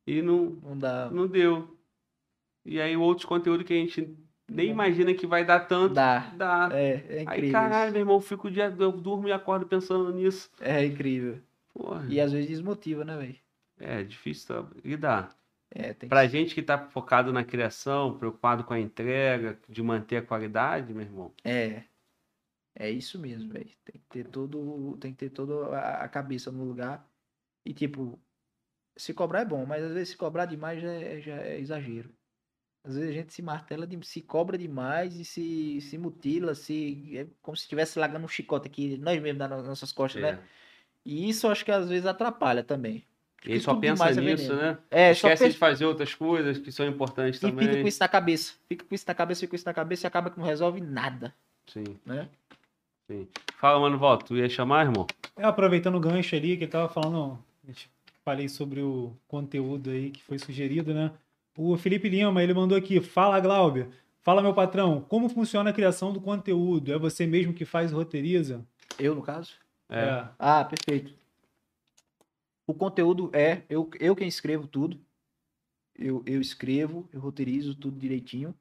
E 0.05 0.21
não, 0.21 0.57
Não 0.63 0.77
dá. 0.77 1.09
não 1.09 1.27
deu. 1.27 1.75
E 2.65 2.79
aí 2.79 2.95
outros 2.95 3.25
conteúdos 3.25 3.65
que 3.65 3.73
a 3.73 3.77
gente 3.77 4.15
nem 4.47 4.69
imagina 4.69 5.13
que 5.13 5.27
vai 5.27 5.45
dar 5.45 5.61
tanto, 5.61 5.93
Dá. 5.93 6.19
dá. 6.35 6.69
É, 6.73 6.93
é 6.93 7.23
Aí, 7.25 7.37
incrível. 7.37 7.51
caralho, 7.51 7.85
isso. 7.85 7.93
meu 7.93 8.01
irmão, 8.01 8.15
eu 8.15 8.21
fico 8.21 8.47
o 8.47 8.51
dia, 8.51 8.73
eu 8.77 8.91
durmo 8.91 9.27
e 9.27 9.31
acordo 9.31 9.65
pensando 9.65 10.11
nisso. 10.13 10.49
É 10.59 10.83
incrível. 10.85 11.39
Porra, 11.73 12.05
E 12.09 12.19
às 12.19 12.31
vezes 12.31 12.49
desmotiva, 12.49 13.03
né, 13.05 13.17
velho? 13.17 13.35
é 13.79 14.03
difícil 14.03 14.47
tá- 14.63 14.69
lidar. 14.83 15.35
É, 15.71 15.93
tem 15.93 16.09
Pra 16.09 16.23
que... 16.23 16.29
gente 16.29 16.55
que 16.55 16.61
tá 16.63 16.77
focado 16.89 17.31
na 17.31 17.43
criação, 17.43 18.17
preocupado 18.17 18.63
com 18.63 18.73
a 18.73 18.79
entrega, 18.79 19.57
de 19.69 19.81
manter 19.83 20.17
a 20.17 20.21
qualidade, 20.21 20.93
meu 20.93 21.03
irmão. 21.03 21.31
É. 21.43 21.83
É 22.75 22.89
isso 22.89 23.19
mesmo, 23.19 23.51
velho. 23.51 23.69
Tem 23.85 24.01
que 24.01 24.07
ter 24.09 24.25
todo, 24.27 24.97
tem 24.97 25.11
que 25.11 25.17
ter 25.17 25.29
toda 25.29 25.77
a 25.77 26.03
a 26.05 26.09
cabeça 26.09 26.51
no 26.51 26.63
lugar. 26.63 27.05
E 27.65 27.73
tipo, 27.73 28.19
se 28.97 29.13
cobrar 29.13 29.41
é 29.41 29.45
bom, 29.45 29.65
mas 29.65 29.83
às 29.83 29.93
vezes 29.93 30.09
se 30.09 30.17
cobrar 30.17 30.45
demais 30.45 30.81
já 30.81 30.91
é, 30.93 31.21
já 31.21 31.35
é 31.41 31.59
exagero. 31.59 32.11
Às 32.83 32.95
vezes 32.95 33.09
a 33.09 33.13
gente 33.13 33.33
se 33.33 33.41
martela, 33.41 33.85
de- 33.85 34.05
se 34.07 34.21
cobra 34.21 34.57
demais 34.57 35.15
e 35.19 35.25
se, 35.25 35.81
se 35.81 35.97
mutila, 35.97 36.55
se 36.55 37.17
é 37.17 37.27
como 37.41 37.55
se 37.57 37.63
estivesse 37.63 37.99
largando 37.99 38.25
um 38.25 38.29
chicote 38.29 38.67
aqui, 38.67 38.97
nós 38.97 39.21
mesmos 39.21 39.39
nas 39.49 39.65
nossas 39.67 39.91
costas, 39.91 40.23
É. 40.23 40.31
né? 40.33 40.39
E 41.05 41.29
isso 41.29 41.47
acho 41.47 41.63
que 41.65 41.71
às 41.71 41.89
vezes 41.89 42.05
atrapalha 42.05 42.63
também. 42.63 43.03
E 43.45 43.53
aí 43.53 43.59
só 43.59 43.73
pensa 43.75 44.05
é 44.09 44.13
nisso, 44.15 44.49
veneno. 44.49 44.61
né? 44.61 44.77
É, 44.91 45.13
só 45.13 45.27
Esquece 45.29 45.43
pensa- 45.45 45.53
de 45.53 45.57
fazer 45.57 45.85
outras 45.85 46.13
coisas 46.13 46.57
que 46.57 46.71
são 46.71 46.85
importantes 46.87 47.41
E 47.41 47.45
fica 47.45 47.57
também. 47.61 47.81
com 47.81 47.87
isso 47.87 47.99
na 47.99 48.07
cabeça. 48.07 48.53
Fica 48.67 48.85
com 48.85 48.95
isso 48.95 49.05
na 49.07 49.13
cabeça, 49.15 49.39
fica 49.41 49.49
com 49.49 49.55
isso 49.55 49.65
na 49.65 49.73
cabeça 49.73 50.05
e 50.05 50.07
acaba 50.07 50.29
que 50.29 50.37
não 50.39 50.45
resolve 50.45 50.81
nada, 50.81 51.33
Sim, 51.67 51.83
né? 52.05 52.27
sim. 53.07 53.27
Fala, 53.57 53.79
mano, 53.79 53.97
volta. 53.97 54.25
Tu 54.25 54.37
ia 54.37 54.49
chamar, 54.49 54.85
irmão? 54.85 55.05
É, 55.37 55.43
aproveitando 55.45 55.95
o 55.95 55.99
gancho 55.99 56.35
ali 56.35 56.57
que 56.57 56.63
ele 56.65 56.71
tava 56.71 56.89
falando, 56.89 57.39
a 57.63 57.67
gente 57.67 57.89
falei 58.25 58.49
sobre 58.49 58.81
o 58.81 59.13
conteúdo 59.27 59.89
aí 59.89 60.11
que 60.11 60.21
foi 60.23 60.37
sugerido, 60.37 60.93
né? 60.93 61.11
O 61.57 61.75
Felipe 61.77 62.07
Lima, 62.09 62.41
ele 62.41 62.53
mandou 62.53 62.77
aqui, 62.77 63.01
fala 63.01 63.39
Glauber, 63.39 63.89
fala 64.21 64.41
meu 64.41 64.53
patrão, 64.53 65.01
como 65.01 65.27
funciona 65.29 65.69
a 65.69 65.73
criação 65.73 66.13
do 66.13 66.21
conteúdo? 66.21 66.93
É 66.93 66.97
você 66.97 67.25
mesmo 67.27 67.53
que 67.53 67.65
faz 67.65 67.91
e 67.91 67.93
roteiriza? 67.93 68.65
Eu, 68.97 69.13
no 69.15 69.21
caso. 69.21 69.53
É. 69.89 70.27
Ah, 70.37 70.63
perfeito. 70.63 71.13
O 72.67 72.73
conteúdo 72.73 73.29
é 73.33 73.63
eu, 73.69 73.89
eu 73.99 74.15
quem 74.15 74.27
escrevo 74.27 74.67
tudo. 74.67 74.99
Eu, 75.95 76.23
eu 76.25 76.39
escrevo, 76.39 77.09
eu 77.11 77.19
roteirizo 77.19 77.75
tudo 77.75 77.97
direitinho. 77.99 78.53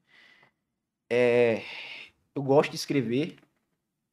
É, 1.09 1.61
eu 2.35 2.43
gosto 2.43 2.71
de 2.71 2.75
escrever. 2.75 3.37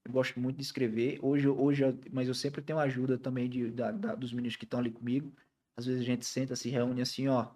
Eu 0.04 0.12
gosto 0.12 0.38
muito 0.38 0.56
de 0.56 0.62
escrever. 0.62 1.18
Hoje, 1.22 1.48
hoje, 1.48 1.82
mas 2.12 2.28
eu 2.28 2.34
sempre 2.34 2.62
tenho 2.62 2.78
ajuda 2.78 3.18
também 3.18 3.48
de, 3.48 3.70
da, 3.70 3.90
da- 3.90 4.14
dos 4.14 4.32
meninos 4.32 4.54
que 4.56 4.64
estão 4.64 4.78
ali 4.78 4.90
comigo. 4.90 5.32
Às 5.76 5.86
vezes 5.86 6.02
a 6.02 6.04
gente 6.04 6.24
senta, 6.24 6.54
se 6.54 6.68
reúne 6.68 7.00
assim, 7.02 7.26
ó. 7.26 7.48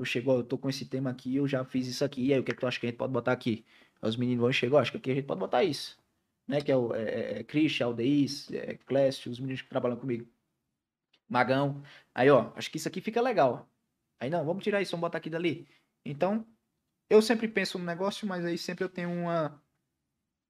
Eu 0.00 0.04
chego, 0.06 0.32
ó, 0.32 0.36
eu 0.38 0.42
tô 0.44 0.56
com 0.56 0.70
esse 0.70 0.86
tema 0.86 1.10
aqui, 1.10 1.36
eu 1.36 1.46
já 1.46 1.62
fiz 1.62 1.86
isso 1.86 2.02
aqui. 2.02 2.24
E 2.24 2.32
aí, 2.32 2.40
o 2.40 2.42
que, 2.42 2.50
é 2.52 2.54
que 2.54 2.60
tu 2.60 2.66
acha 2.66 2.80
que 2.80 2.86
a 2.86 2.88
gente 2.88 2.96
pode 2.96 3.12
botar 3.12 3.32
aqui? 3.32 3.66
Aí 4.00 4.08
os 4.08 4.16
meninos 4.16 4.40
vão 4.40 4.48
e 4.48 4.52
chegam, 4.54 4.78
ó, 4.78 4.80
acho 4.80 4.92
que 4.92 4.96
aqui 4.96 5.10
a 5.10 5.14
gente 5.14 5.26
pode 5.26 5.40
botar 5.40 5.62
isso. 5.62 5.98
Né? 6.48 6.62
Que 6.62 6.72
é 6.72 6.76
o 6.76 6.94
é, 6.94 7.02
é, 7.02 7.38
é 7.40 7.44
Christian, 7.44 7.84
Aldeís, 7.88 8.50
é, 8.50 8.78
Clécio, 8.86 9.30
os 9.30 9.38
meninos 9.38 9.60
que 9.60 9.68
trabalham 9.68 9.98
comigo. 9.98 10.26
Magão. 11.28 11.82
Aí, 12.14 12.30
ó, 12.30 12.50
acho 12.56 12.70
que 12.70 12.78
isso 12.78 12.88
aqui 12.88 13.02
fica 13.02 13.20
legal. 13.20 13.68
Aí, 14.18 14.30
não, 14.30 14.42
vamos 14.42 14.64
tirar 14.64 14.80
isso, 14.80 14.92
vamos 14.92 15.02
botar 15.02 15.18
aqui 15.18 15.28
dali. 15.28 15.68
Então, 16.02 16.46
eu 17.10 17.20
sempre 17.20 17.46
penso 17.46 17.78
no 17.78 17.84
negócio, 17.84 18.26
mas 18.26 18.42
aí 18.42 18.56
sempre 18.56 18.82
eu 18.82 18.88
tenho 18.88 19.10
uma. 19.10 19.62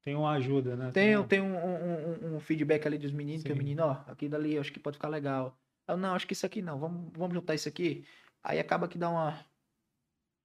Tem 0.05 0.15
uma 0.15 0.31
ajuda, 0.31 0.77
né? 0.77 0.93
Tenho, 0.93 1.27
Tem 1.27 1.41
um, 1.41 1.57
um- 1.57 2.33
um- 2.33 2.37
um 2.37 2.41
feedback 2.41 2.87
ali 2.87 2.99
dos 2.99 3.11
meninos, 3.11 3.43
que 3.43 3.53
o 3.53 3.55
Sim. 3.57 3.59
menino, 3.59 3.83
ó, 3.83 4.05
aqui 4.07 4.29
dali 4.29 4.57
acho 4.57 4.73
que 4.73 4.79
pode 4.79 4.97
ficar 4.97 5.09
legal. 5.09 5.59
Eu, 5.89 5.97
não, 5.97 6.15
acho 6.15 6.27
que 6.27 6.35
isso 6.35 6.47
aqui 6.47 6.63
não, 6.63 6.79
vamos, 6.79 7.13
vamos 7.13 7.35
juntar 7.35 7.55
isso 7.57 7.69
aqui. 7.69 8.05
Aí 8.43 8.59
acaba 8.59 8.89
que 8.89 8.99
dá 8.99 9.09
uma, 9.11 9.39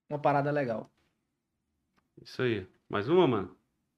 uma 0.10 0.20
parada 0.20 0.52
legal. 0.52 0.90
Isso 2.22 2.42
aí. 2.42 2.66
Mais 2.90 3.10
uma, 3.10 3.28
mano? 3.28 3.56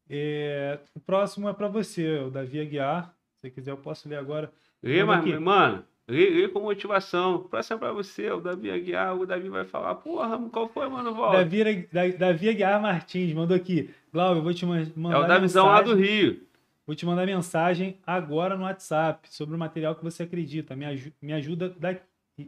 É, 0.09 0.79
o 0.95 0.99
próximo 0.99 1.49
é 1.49 1.53
pra 1.53 1.67
você, 1.67 2.19
o 2.19 2.29
Davi 2.29 2.59
Aguiar. 2.59 3.13
Se 3.35 3.41
você 3.41 3.49
quiser, 3.51 3.71
eu 3.71 3.77
posso 3.77 4.07
ler 4.07 4.15
agora. 4.17 4.51
Lê, 4.81 5.03
mas, 5.03 5.39
mano, 5.39 5.85
lê, 6.07 6.29
lê 6.29 6.47
com 6.47 6.59
motivação. 6.61 7.43
Próximo 7.43 7.75
é 7.75 7.79
pra 7.79 7.91
você, 7.91 8.31
o 8.31 8.39
Davi 8.39 8.71
Aguiar. 8.71 9.15
O 9.15 9.25
Davi 9.25 9.49
vai 9.49 9.65
falar, 9.65 9.95
porra, 9.95 10.37
qual 10.49 10.67
foi, 10.69 10.87
mano? 10.87 11.13
Volta. 11.13 11.37
Davi, 11.37 12.17
Davi 12.17 12.49
Aguiar 12.49 12.81
Martins 12.81 13.33
mandou 13.33 13.55
aqui. 13.57 13.93
Glauber, 14.13 14.39
eu 14.39 14.43
vou 14.43 14.53
te 14.53 14.65
man- 14.65 14.81
É 14.81 14.91
mandar 14.95 15.19
o 15.19 15.27
Davizão 15.27 15.65
lá 15.65 15.81
do 15.81 15.95
Rio. 15.95 16.47
Vou 16.85 16.95
te 16.95 17.05
mandar 17.05 17.25
mensagem 17.25 17.97
agora 18.07 18.55
no 18.55 18.63
WhatsApp 18.63 19.27
sobre 19.29 19.53
o 19.55 19.59
material 19.59 19.93
que 19.93 20.03
você 20.03 20.23
acredita. 20.23 20.73
Me, 20.73 20.85
aju- 20.85 21.11
me 21.21 21.33
ajuda. 21.33 21.69
Da... 21.71 21.97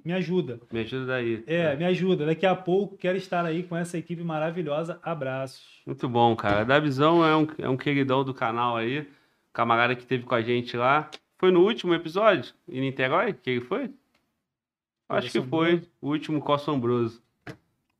Me 0.05 0.13
ajuda. 0.13 0.59
Me 0.71 0.81
ajuda 0.81 1.05
daí. 1.07 1.43
É, 1.47 1.75
me 1.75 1.83
ajuda. 1.85 2.25
Daqui 2.25 2.45
a 2.45 2.55
pouco 2.55 2.95
quero 2.95 3.17
estar 3.17 3.43
aí 3.43 3.63
com 3.63 3.75
essa 3.75 3.97
equipe 3.97 4.23
maravilhosa. 4.23 4.99
Abraços. 5.01 5.81
Muito 5.85 6.07
bom, 6.07 6.35
cara. 6.35 6.63
Davizão 6.63 7.25
é 7.25 7.35
um, 7.35 7.47
é 7.57 7.67
um 7.69 7.75
queridão 7.75 8.23
do 8.23 8.33
canal 8.33 8.77
aí. 8.77 9.07
Camarada 9.51 9.95
que 9.95 10.05
teve 10.05 10.23
com 10.25 10.35
a 10.35 10.41
gente 10.41 10.77
lá. 10.77 11.09
Foi 11.39 11.49
no 11.51 11.61
último 11.61 11.95
episódio? 11.95 12.53
Em 12.67 12.81
Niterói? 12.81 13.33
Que 13.33 13.49
ele 13.49 13.61
foi? 13.61 13.89
Acho 15.07 15.31
que 15.31 15.41
foi. 15.41 15.81
O 15.99 16.09
último 16.09 16.39
com 16.39 16.53
Assombroso. 16.53 17.19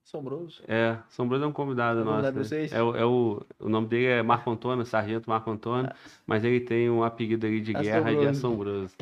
Assombroso. 0.06 0.61
É, 0.68 0.98
Assombroso 1.08 1.43
é 1.43 1.48
um 1.48 1.51
convidado 1.51 2.01
É 2.01 2.03
nosso. 2.03 2.22
né? 2.22 2.32
vocês? 2.32 2.72
É, 2.72 2.84
o, 2.84 2.95
é 2.95 3.06
o, 3.06 3.42
o 3.59 3.68
nome 3.69 3.88
dele 3.88 4.06
é 4.06 4.22
Marco 4.22 4.51
Antônio, 4.51 4.85
Sargento 4.85 5.27
Marco 5.27 5.50
Antônio. 5.50 5.92
Mas 6.26 6.43
ele 6.43 6.59
tem 6.59 6.88
um 6.90 7.03
apelido 7.03 7.48
ali 7.48 7.61
de 7.61 7.74
guerra 7.74 8.14
de 8.14 8.27
Assombroso. 8.27 8.95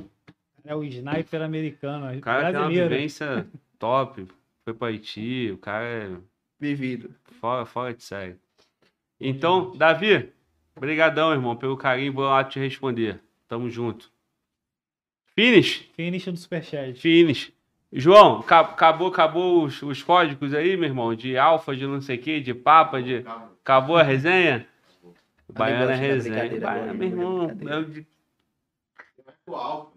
É 0.67 0.75
o 0.75 0.83
sniper 0.83 1.41
americano, 1.41 2.15
O 2.17 2.21
cara 2.21 2.41
tem 2.47 2.51
uma 2.55 2.59
brasileiro. 2.61 2.89
vivência 2.89 3.47
top. 3.79 4.27
Foi 4.65 4.73
pra 4.73 4.87
Haiti. 4.89 5.51
O 5.53 5.57
cara 5.57 5.85
é 5.85 6.11
Vivido. 6.59 7.09
fora, 7.39 7.65
fora 7.65 7.93
de 7.93 8.03
série. 8.03 8.35
Então, 9.19 9.71
Davi, 9.77 10.29
brigadão, 10.79 11.31
irmão, 11.31 11.55
pelo 11.55 11.77
carinho. 11.77 12.11
Vou 12.13 12.25
lá 12.25 12.43
te 12.43 12.59
responder. 12.59 13.19
Tamo 13.47 13.69
junto. 13.69 14.11
Finish? 15.33 15.89
Finish 15.95 16.25
do 16.25 16.37
Superchat. 16.37 16.99
Finish. 16.99 17.51
João, 17.93 18.41
ca- 18.41 18.59
acabou, 18.59 19.07
acabou 19.07 19.63
os, 19.63 19.81
os 19.81 20.03
códigos 20.03 20.53
aí, 20.53 20.75
meu 20.75 20.89
irmão? 20.89 21.15
De 21.15 21.37
alfa, 21.37 21.73
de 21.75 21.87
não 21.87 22.01
sei 22.01 22.17
o 22.17 22.21
que, 22.21 22.41
de 22.41 22.53
papa, 22.53 23.01
de. 23.01 23.23
Acabou 23.63 23.95
a 23.95 24.03
resenha? 24.03 24.67
Baiana 25.53 25.93
é 25.93 25.95
resenha. 25.95 26.59
Baiana, 26.59 26.93
meu 26.93 27.07
irmão. 27.07 27.47
eu 29.47 29.55
alfa. 29.55 29.96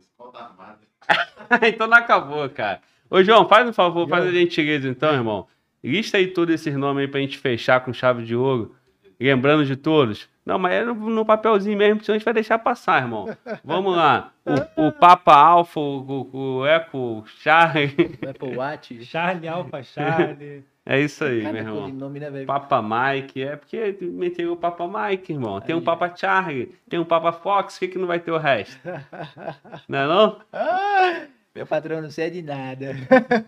então 1.67 1.86
não 1.86 1.97
acabou, 1.97 2.49
cara. 2.49 2.81
Ô, 3.10 3.23
João, 3.23 3.49
faz 3.49 3.68
um 3.68 3.73
favor, 3.73 4.09
faz 4.09 4.25
a 4.25 4.31
gentileza 4.31 4.89
então, 4.89 5.12
irmão. 5.12 5.47
Lista 5.83 6.18
aí 6.18 6.28
todos 6.28 6.55
esses 6.55 6.75
nomes 6.76 7.02
aí 7.02 7.09
pra 7.09 7.20
gente 7.20 7.39
fechar 7.39 7.81
com 7.81 7.92
chave 7.92 8.25
de 8.25 8.36
ouro. 8.36 8.75
Lembrando 9.18 9.67
de 9.67 9.76
todos. 9.76 10.28
Não, 10.44 10.59
mas 10.59 10.73
é 10.73 10.84
no, 10.84 10.94
no 10.94 11.25
papelzinho 11.25 11.76
mesmo, 11.76 12.02
senão 12.02 12.15
a 12.15 12.18
gente 12.18 12.25
vai 12.25 12.34
deixar 12.34 12.59
passar, 12.59 13.02
irmão. 13.02 13.28
Vamos 13.62 13.94
lá. 13.94 14.33
O, 14.76 14.86
o 14.86 14.92
Papa 14.92 15.34
Alfa, 15.34 15.78
o, 15.78 16.28
o, 16.33 16.59
o 16.59 16.67
Eco 16.67 17.25
Charlie. 17.41 18.18
Apple 18.28 18.57
Watch. 18.57 19.05
Charlie 19.05 19.49
Alpha 19.49 19.83
Charlie. 19.83 20.65
É 20.91 21.01
isso 21.01 21.23
aí, 21.23 21.43
Cada 21.43 21.52
meu 21.52 21.62
irmão. 21.62 21.89
nome, 21.89 22.19
né? 22.19 22.44
Papa 22.44 22.83
Mike, 22.83 23.41
é 23.44 23.55
porque 23.55 23.97
meteram 24.01 24.55
o 24.55 24.57
Papa 24.57 24.89
Mike, 24.89 25.33
irmão. 25.33 25.60
Tem 25.60 25.73
um 25.73 25.81
Papa 25.81 26.12
Charlie, 26.17 26.75
tem 26.89 26.99
um 26.99 27.05
Papa 27.05 27.31
Fox, 27.31 27.77
o 27.77 27.78
que, 27.78 27.86
que 27.86 27.97
não 27.97 28.09
vai 28.09 28.19
ter 28.19 28.33
o 28.33 28.39
resto? 28.39 28.77
Não 29.89 29.99
é 30.01 30.07
não? 30.09 30.41
Ah, 30.52 31.27
meu 31.55 31.65
patrão 31.65 32.02
não 32.02 32.10
sei 32.10 32.28
de 32.31 32.43
nada. 32.43 32.97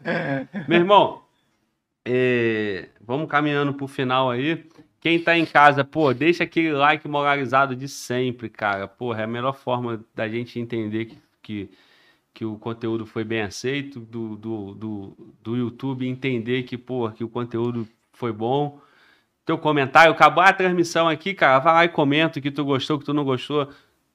Meu 0.69 0.79
irmão, 0.79 1.23
é, 2.05 2.89
vamos 3.01 3.29
caminhando 3.29 3.75
pro 3.75 3.89
final 3.89 4.31
aí. 4.31 4.65
Quem 5.01 5.19
tá 5.21 5.37
em 5.37 5.45
casa, 5.45 5.85
pô, 5.85 6.15
deixa 6.15 6.45
aquele 6.45 6.73
like 6.73 7.09
moralizado 7.09 7.75
de 7.75 7.89
sempre, 7.89 8.49
cara. 8.49 8.87
Porra, 8.87 9.23
é 9.23 9.25
a 9.25 9.29
melhor 9.29 9.55
forma 9.55 10.05
da 10.15 10.29
gente 10.29 10.61
entender 10.61 11.07
que, 11.07 11.19
que, 11.43 11.71
que 12.35 12.45
o 12.45 12.57
conteúdo 12.57 13.05
foi 13.05 13.25
bem 13.25 13.43
aceito, 13.43 14.01
do, 14.01 14.37
do, 14.37 14.75
do, 14.75 15.17
do 15.43 15.57
YouTube 15.57 16.09
entender 16.09 16.63
que, 16.63 16.79
porra, 16.79 17.13
que 17.13 17.23
o 17.25 17.29
conteúdo 17.29 17.87
foi 18.13 18.33
bom. 18.33 18.81
Teu 19.45 19.59
comentário, 19.59 20.13
acabar 20.13 20.49
a 20.49 20.53
transmissão 20.53 21.09
aqui, 21.09 21.35
cara, 21.35 21.59
vai 21.59 21.75
lá 21.75 21.85
e 21.85 21.89
comenta 21.89 22.39
o 22.39 22.43
que 22.43 22.51
tu 22.51 22.65
gostou, 22.65 22.97
o 22.97 22.99
que 23.01 23.05
tu 23.05 23.13
não 23.13 23.25
gostou. 23.25 23.69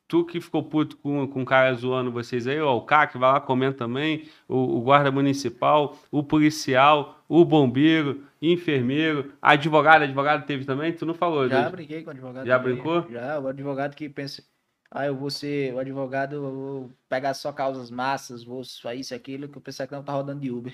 Tu 0.08 0.24
que 0.24 0.40
ficou 0.40 0.64
puto 0.64 0.96
com, 0.98 1.28
com 1.28 1.42
o 1.42 1.46
cara 1.46 1.74
zoando 1.74 2.10
vocês 2.12 2.48
aí, 2.48 2.62
ó, 2.62 2.78
o 2.78 2.82
CAC, 2.82 3.18
vai 3.18 3.34
lá, 3.34 3.42
comenta 3.42 3.78
também. 3.80 4.24
O, 4.48 4.78
o 4.78 4.82
guarda 4.82 5.12
municipal, 5.12 5.98
o 6.10 6.24
policial, 6.24 7.22
o 7.28 7.44
bombeiro, 7.44 8.24
enfermeiro, 8.42 9.34
a 9.42 9.52
advogada, 9.52 10.06
advogado 10.06 10.46
teve 10.46 10.64
também? 10.64 10.94
Tu 10.94 11.06
não 11.06 11.14
falou, 11.14 11.50
Já 11.50 11.64
né? 11.64 11.70
brinquei 11.70 12.04
com 12.04 12.10
o 12.10 12.14
advogado. 12.14 12.48
Já 12.48 12.58
também. 12.58 12.76
brincou? 12.76 13.06
Já, 13.12 13.38
o 13.38 13.48
advogado 13.50 13.96
que 13.96 14.08
pensa. 14.08 14.42
Ah, 14.90 15.06
eu 15.06 15.16
vou 15.16 15.30
ser 15.30 15.74
o 15.74 15.80
advogado, 15.80 16.36
eu 16.36 16.42
vou 16.42 16.92
pegar 17.10 17.34
só 17.34 17.52
causas 17.52 17.92
massas, 17.92 18.44
vou 18.44 18.64
só 18.64 18.94
isso, 18.94 19.14
aquilo, 19.14 19.48
que 19.50 19.58
eu 19.58 19.62
pensava 19.62 19.88
que 19.88 19.94
não 19.96 20.04
tá 20.04 20.14
rodando 20.14 20.40
de 20.40 20.50
Uber. 20.52 20.74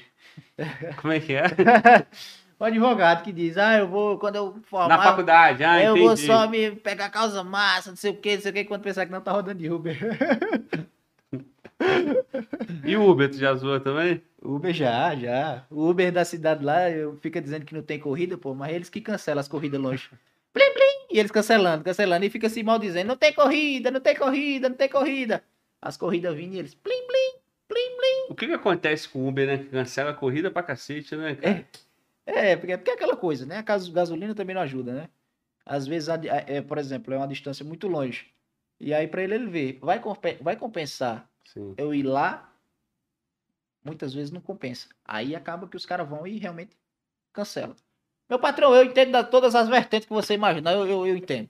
Como 1.02 1.14
é 1.14 1.20
que 1.20 1.34
é? 1.34 1.44
O 2.60 2.66
advogado 2.66 3.24
que 3.24 3.34
diz, 3.34 3.58
ah, 3.58 3.78
eu 3.80 3.88
vou, 3.90 4.18
quando 4.18 4.36
eu 4.38 4.56
formar, 4.64 4.98
Na 4.98 5.04
faculdade, 5.04 5.64
ah, 5.66 5.84
eu 5.84 5.98
entendi. 5.98 6.08
vou 6.08 6.16
só 6.16 6.48
me 6.48 6.72
pegar 6.72 7.10
causa 7.10 7.44
massa, 7.44 7.90
não 7.90 7.98
sei 7.98 8.12
o 8.12 8.16
que, 8.16 8.36
não 8.36 8.42
sei 8.42 8.52
o 8.52 8.54
que, 8.54 8.64
quando 8.64 8.84
pensar 8.84 9.06
que 9.06 9.12
não 9.12 9.20
tá 9.20 9.34
rodando 9.34 9.58
de 9.60 9.70
Uber. 9.70 9.98
E 12.86 12.96
o 12.96 13.10
Uber, 13.10 13.30
tu 13.30 13.38
já 13.38 13.54
zoou 13.56 13.80
também? 13.80 14.22
Uber 14.42 14.74
já, 14.74 15.16
já. 15.16 15.66
O 15.70 15.90
Uber 15.90 16.12
da 16.12 16.24
cidade 16.24 16.64
lá, 16.64 16.90
eu 16.90 17.18
fica 17.22 17.42
dizendo 17.42 17.66
que 17.66 17.74
não 17.76 17.82
tem 17.82 18.00
corrida, 18.00 18.38
pô, 18.38 18.54
mas 18.54 18.74
eles 18.74 18.90
que 18.90 19.02
cancelam 19.02 19.40
as 19.42 19.48
corridas 19.48 19.80
longe. 19.82 20.10
E 21.14 21.20
eles 21.20 21.30
cancelando, 21.32 21.84
cancelando, 21.84 22.26
e 22.26 22.30
fica 22.32 22.48
assim 22.48 22.64
mal 22.64 22.80
dizendo, 22.80 23.08
não 23.08 23.16
tem 23.16 23.32
corrida, 23.32 23.92
não 23.92 24.00
tem 24.00 24.16
corrida, 24.16 24.68
não 24.68 24.76
tem 24.76 24.90
corrida. 24.90 25.44
As 25.80 25.96
corridas 25.96 26.36
vindo 26.36 26.56
e 26.56 26.60
eles, 26.60 26.74
plim, 26.74 27.06
plim, 27.06 27.40
plim, 27.68 27.98
plim. 27.98 28.26
O 28.32 28.36
que 28.36 28.48
que 28.48 28.54
acontece 28.54 29.08
com 29.08 29.20
o 29.20 29.28
Uber, 29.28 29.46
né? 29.46 29.58
Que 29.60 29.66
cancela 29.66 30.10
a 30.10 30.14
corrida 30.16 30.50
pra 30.50 30.64
cacete, 30.64 31.16
né, 31.16 31.36
cara? 31.36 31.68
É, 32.26 32.56
porque, 32.56 32.76
porque 32.78 32.90
é 32.92 32.94
aquela 32.96 33.16
coisa, 33.16 33.46
né? 33.46 33.58
A 33.58 33.62
gas- 33.62 33.90
gasolina 33.90 34.34
também 34.34 34.56
não 34.56 34.62
ajuda, 34.64 34.92
né? 34.94 35.10
Às 35.66 35.86
vezes, 35.86 36.10
é, 36.10 36.62
por 36.62 36.78
exemplo, 36.80 37.14
é 37.14 37.18
uma 37.18 37.28
distância 37.28 37.64
muito 37.64 37.88
longe. 37.88 38.28
E 38.80 38.92
aí, 38.94 39.08
pra 39.08 39.22
ele, 39.22 39.36
ele 39.36 39.48
ver, 39.48 39.80
vai, 39.82 40.02
vai 40.42 40.56
compensar 40.56 41.30
Sim. 41.46 41.76
eu 41.78 41.94
ir 41.94 42.04
lá? 42.04 42.52
Muitas 43.86 44.14
vezes 44.14 44.32
não 44.32 44.42
compensa. 44.42 44.88
Aí 45.06 45.36
acaba 45.36 45.68
que 45.68 45.78
os 45.78 45.86
caras 45.86 46.08
vão 46.10 46.26
e 46.26 46.38
realmente 46.40 46.76
cancelam. 47.32 47.76
Meu 48.34 48.40
patrão, 48.40 48.74
eu 48.74 48.84
entendo 48.84 49.12
da- 49.12 49.24
todas 49.24 49.54
as 49.54 49.70
vertentes 49.70 50.08
que 50.08 50.14
você 50.14 50.34
imaginar, 50.34 50.74
eu, 50.74 50.88
eu, 50.88 51.06
eu 51.06 51.16
entendo. 51.16 51.50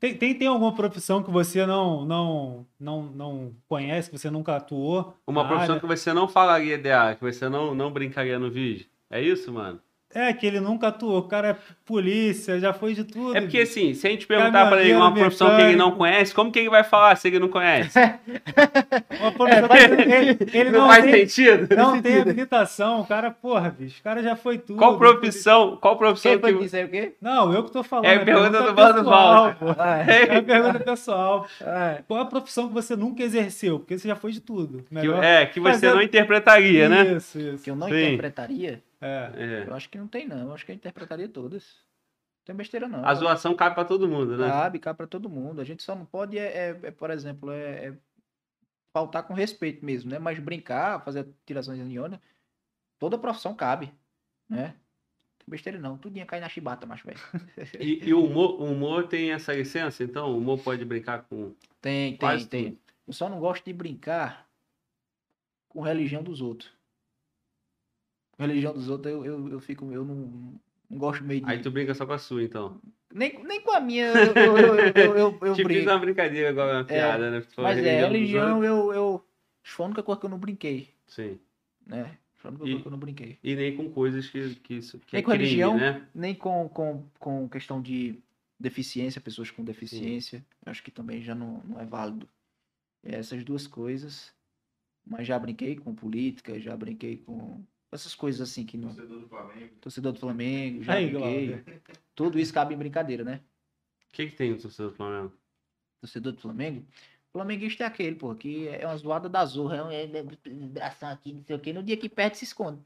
Tem, 0.00 0.16
tem, 0.16 0.34
tem 0.34 0.48
alguma 0.48 0.74
profissão 0.74 1.22
que 1.22 1.30
você 1.30 1.66
não, 1.66 2.02
não, 2.06 2.66
não, 2.80 3.02
não 3.02 3.52
conhece, 3.68 4.08
que 4.10 4.16
você 4.16 4.30
nunca 4.30 4.56
atuou? 4.56 5.14
Uma 5.26 5.46
profissão 5.46 5.74
área? 5.74 5.80
que 5.80 5.86
você 5.86 6.14
não 6.14 6.26
falaria 6.26 6.78
dela, 6.78 7.14
que 7.14 7.20
você 7.20 7.46
não, 7.50 7.74
não 7.74 7.90
brincaria 7.90 8.38
no 8.38 8.50
vídeo. 8.50 8.86
É 9.10 9.20
isso, 9.20 9.52
mano? 9.52 9.82
É, 10.14 10.32
que 10.32 10.46
ele 10.46 10.58
nunca 10.58 10.88
atuou. 10.88 11.18
O 11.18 11.22
cara 11.28 11.48
é 11.48 11.56
polícia, 11.84 12.58
já 12.58 12.72
foi 12.72 12.94
de 12.94 13.04
tudo. 13.04 13.36
É 13.36 13.42
porque 13.42 13.58
assim, 13.60 13.92
se 13.92 14.06
a 14.06 14.10
gente 14.10 14.26
perguntar 14.26 14.66
pra 14.68 14.82
ele 14.82 14.94
uma 14.94 15.12
profissão 15.12 15.48
que 15.48 15.62
ele 15.62 15.76
não 15.76 15.90
mecânico. 15.90 15.98
conhece, 15.98 16.34
como 16.34 16.50
que 16.50 16.58
ele 16.58 16.70
vai 16.70 16.82
falar 16.82 17.14
se 17.16 17.28
ele 17.28 17.38
não 17.38 17.48
conhece? 17.48 17.98
Uma 19.20 19.32
profissão 19.32 19.68
que 19.68 19.76
ele, 20.12 20.38
ele 20.52 20.70
não 20.70 20.80
não, 20.80 20.88
faz 20.88 21.04
tem, 21.04 21.26
sentido? 21.28 21.76
não 21.76 22.00
tem 22.00 22.20
habilitação. 22.20 23.00
O 23.00 23.06
cara, 23.06 23.30
porra, 23.30 23.68
bicho, 23.70 24.00
o 24.00 24.02
cara 24.02 24.22
já 24.22 24.34
foi 24.36 24.58
tudo. 24.58 24.78
Qual 24.78 24.96
profissão, 24.96 25.76
qual 25.80 25.96
profissão 25.98 26.32
Quem 26.32 26.40
foi 26.40 26.52
que... 26.52 26.58
que 26.58 26.64
disse 26.64 26.76
aí 26.76 26.84
o 26.84 26.88
quê? 26.88 27.12
Não, 27.20 27.52
eu 27.52 27.64
que 27.64 27.70
tô 27.72 27.82
falando. 27.82 28.06
É 28.06 28.14
a 28.16 28.24
pergunta 28.24 28.62
do 28.62 28.74
pessoal, 28.74 29.54
pô. 29.58 29.66
Ah, 29.78 29.98
É 30.06 30.36
a 30.38 30.42
pergunta 30.42 30.80
pessoal. 30.80 31.46
ah, 31.62 31.98
Qual 32.06 32.20
a 32.20 32.24
profissão 32.26 32.68
que 32.68 32.74
você 32.74 32.96
nunca 32.96 33.22
exerceu? 33.22 33.78
Porque 33.78 33.98
você 33.98 34.08
já 34.08 34.16
foi 34.16 34.32
de 34.32 34.40
tudo. 34.40 34.82
que- 34.88 34.94
Melhor... 34.94 35.22
é, 35.22 35.46
que 35.46 35.60
você 35.60 35.72
fazer- 35.72 35.94
não 35.94 36.02
interpretaria, 36.02 36.88
né? 36.88 37.14
Isso, 37.16 37.38
isso. 37.38 37.62
que 37.64 37.70
eu 37.70 37.76
não 37.76 37.88
Sim. 37.88 38.04
interpretaria? 38.06 38.80
É. 39.00 39.32
É. 39.36 39.68
Eu 39.68 39.74
acho 39.74 39.88
que 39.88 39.98
não 39.98 40.08
tem, 40.08 40.26
não. 40.26 40.38
Eu 40.48 40.52
acho 40.54 40.64
que 40.66 40.72
eu 40.72 40.76
interpretaria 40.76 41.28
todas. 41.28 41.64
Não 42.38 42.44
tem 42.46 42.56
besteira, 42.56 42.88
não. 42.88 43.04
A 43.04 43.14
zoação 43.14 43.54
cabe 43.54 43.74
pra 43.74 43.84
todo 43.84 44.08
mundo, 44.08 44.36
né? 44.36 44.48
Cabe, 44.48 44.78
cabe 44.78 44.96
pra 44.96 45.06
todo 45.06 45.28
mundo. 45.28 45.60
A 45.60 45.64
gente 45.64 45.82
só 45.82 45.94
não 45.94 46.04
pode, 46.06 46.38
é, 46.38 46.70
é- 46.70 46.80
é, 46.84 46.90
por 46.90 47.10
exemplo, 47.10 47.50
é, 47.50 47.86
é 47.88 47.96
faltar 48.92 49.22
com 49.22 49.34
respeito 49.34 49.84
mesmo, 49.84 50.10
né? 50.10 50.18
Mas 50.18 50.38
brincar, 50.38 51.04
fazer 51.04 51.28
tirações 51.46 51.86
de 51.86 51.98
onda, 52.00 52.20
toda 52.98 53.18
profissão 53.18 53.54
cabe, 53.54 53.92
né? 54.48 54.68
Não 54.68 55.38
tem 55.38 55.46
besteira 55.50 55.78
não, 55.78 55.96
tudinho 55.98 56.26
cai 56.26 56.40
na 56.40 56.48
chibata, 56.48 56.86
macho, 56.86 57.06
velho. 57.06 57.20
E, 57.78 58.08
e 58.08 58.14
o 58.14 58.24
humor, 58.24 58.60
o 58.60 58.64
humor 58.64 59.06
tem 59.06 59.30
essa 59.32 59.52
licença, 59.54 60.02
então? 60.02 60.32
O 60.32 60.38
humor 60.38 60.58
pode 60.62 60.84
brincar 60.84 61.22
com 61.24 61.54
Tem, 61.80 62.10
tem, 62.12 62.16
quase 62.18 62.48
tem. 62.48 62.64
tudo. 62.72 62.80
Eu 63.06 63.12
só 63.12 63.28
não 63.28 63.38
gosto 63.38 63.64
de 63.64 63.72
brincar 63.72 64.48
com 65.68 65.80
religião 65.82 66.22
dos 66.22 66.40
outros. 66.40 66.72
Religião 68.38 68.72
dos 68.72 68.88
outros, 68.88 69.12
eu, 69.12 69.24
eu, 69.24 69.48
eu 69.48 69.60
fico, 69.60 69.90
eu 69.92 70.04
não, 70.04 70.54
não 70.88 70.98
gosto 70.98 71.24
meio 71.24 71.40
de... 71.40 71.50
Aí 71.50 71.60
tu 71.60 71.70
brinca 71.70 71.92
só 71.94 72.06
com 72.06 72.12
a 72.12 72.18
sua, 72.18 72.42
então. 72.42 72.80
Nem, 73.12 73.42
nem 73.44 73.60
com 73.60 73.72
a 73.72 73.80
minha 73.80 74.06
eu, 74.06 74.34
eu, 74.34 74.56
eu, 74.56 75.16
eu, 75.16 75.38
eu, 75.42 75.54
brinco. 75.64 75.90
uma 75.90 75.98
brincadeira 75.98 76.50
agora, 76.50 76.78
uma 76.78 76.84
piada, 76.84 77.30
né? 77.30 77.40
Tu 77.40 77.54
falou 77.54 77.70
Mas 77.70 77.84
é, 77.84 78.00
religião 78.00 78.62
eu, 78.62 78.92
eu. 78.92 79.24
Foi 79.62 79.84
a 79.84 79.86
única 79.86 80.02
coisa 80.02 80.20
que 80.20 80.26
eu 80.26 80.30
não 80.30 80.38
brinquei, 80.38 80.88
Sim. 81.06 81.38
né? 81.86 82.16
Foi 82.36 82.48
a 82.48 82.52
única 82.52 82.64
coisa 82.64 82.80
que 82.80 82.86
eu 82.86 82.92
não 82.92 82.98
brinquei. 82.98 83.38
E 83.42 83.56
nem 83.56 83.76
com 83.76 83.90
coisas 83.90 84.28
que, 84.28 84.54
que, 84.56 84.74
isso, 84.74 84.98
que 85.00 85.14
Nem 85.14 85.20
é 85.20 85.22
com 85.22 85.30
crime, 85.30 85.44
religião. 85.44 85.76
né? 85.76 86.06
Nem 86.14 86.34
com, 86.34 86.68
com, 86.68 87.04
com 87.18 87.48
questão 87.48 87.82
de 87.82 88.18
deficiência, 88.60 89.20
pessoas 89.20 89.50
com 89.50 89.64
deficiência. 89.64 90.44
Eu 90.64 90.70
acho 90.70 90.82
que 90.82 90.90
também 90.90 91.22
já 91.22 91.34
não, 91.34 91.62
não 91.64 91.80
é 91.80 91.84
válido. 91.84 92.28
É 93.02 93.16
essas 93.16 93.42
duas 93.42 93.66
coisas. 93.66 94.32
Mas 95.04 95.26
já 95.26 95.38
brinquei 95.38 95.76
com 95.76 95.94
política, 95.94 96.60
já 96.60 96.76
brinquei 96.76 97.16
com 97.16 97.64
essas 97.90 98.14
coisas 98.14 98.40
assim 98.40 98.64
que 98.64 98.76
não. 98.76 98.88
Torcedor 98.88 99.20
do 99.20 99.28
Flamengo. 99.28 99.74
Torcedor 99.80 100.12
do 100.12 100.20
Flamengo, 100.20 100.82
já 100.82 100.94
Aí, 100.94 101.10
brinquei. 101.10 101.64
Tudo 102.14 102.38
isso 102.38 102.52
cabe 102.52 102.74
em 102.74 102.78
brincadeira, 102.78 103.24
né? 103.24 103.40
O 104.08 104.12
que, 104.12 104.26
que 104.28 104.36
tem 104.36 104.50
no 104.50 104.58
torcedor 104.58 104.90
do 104.90 104.96
Flamengo? 104.96 105.32
torcedor 106.00 106.32
do 106.32 106.40
Flamengo, 106.40 106.86
flamenguista 107.32 107.84
é 107.84 107.86
aquele, 107.86 108.16
pô, 108.16 108.34
que 108.34 108.68
é 108.68 108.86
uma 108.86 108.96
zoada 108.96 109.28
da 109.28 109.44
zorra, 109.44 109.76
é 109.76 109.82
um 109.82 109.90
é, 109.90 110.04
é, 110.04 110.22
bração 110.22 111.10
aqui, 111.10 111.32
não 111.32 111.42
sei 111.42 111.56
o 111.56 111.60
que, 111.60 111.72
no 111.72 111.82
dia 111.82 111.96
que 111.96 112.08
perde 112.08 112.38
se 112.38 112.44
esconde. 112.44 112.82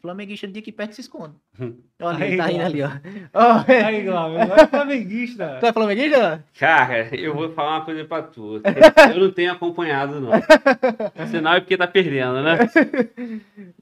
Flamenguista 0.00 0.46
no 0.46 0.52
dia 0.52 0.62
que 0.62 0.70
perde 0.70 0.94
se 0.94 1.00
esconde. 1.00 1.34
Olha, 2.00 2.18
Aí, 2.24 2.28
ele 2.28 2.36
tá 2.36 2.46
rindo 2.46 2.62
ali, 2.64 2.82
ó. 2.82 2.88
Ó, 3.34 3.64
Aí, 3.84 4.02
Glauber, 4.04 4.40
é 4.52 4.66
flamenguista. 4.68 5.56
tu 5.58 5.66
é 5.66 5.72
flamenguista? 5.72 6.44
Cara, 6.56 7.14
eu 7.16 7.34
vou 7.34 7.50
falar 7.52 7.78
uma 7.78 7.84
coisa 7.84 8.04
pra 8.04 8.22
tu. 8.22 8.60
Eu 9.12 9.20
não 9.20 9.32
tenho 9.32 9.50
acompanhado, 9.50 10.20
não. 10.20 10.30
Sinal 11.26 11.54
é 11.56 11.60
porque 11.60 11.76
tá 11.76 11.88
perdendo, 11.88 12.40
né? 12.42 12.58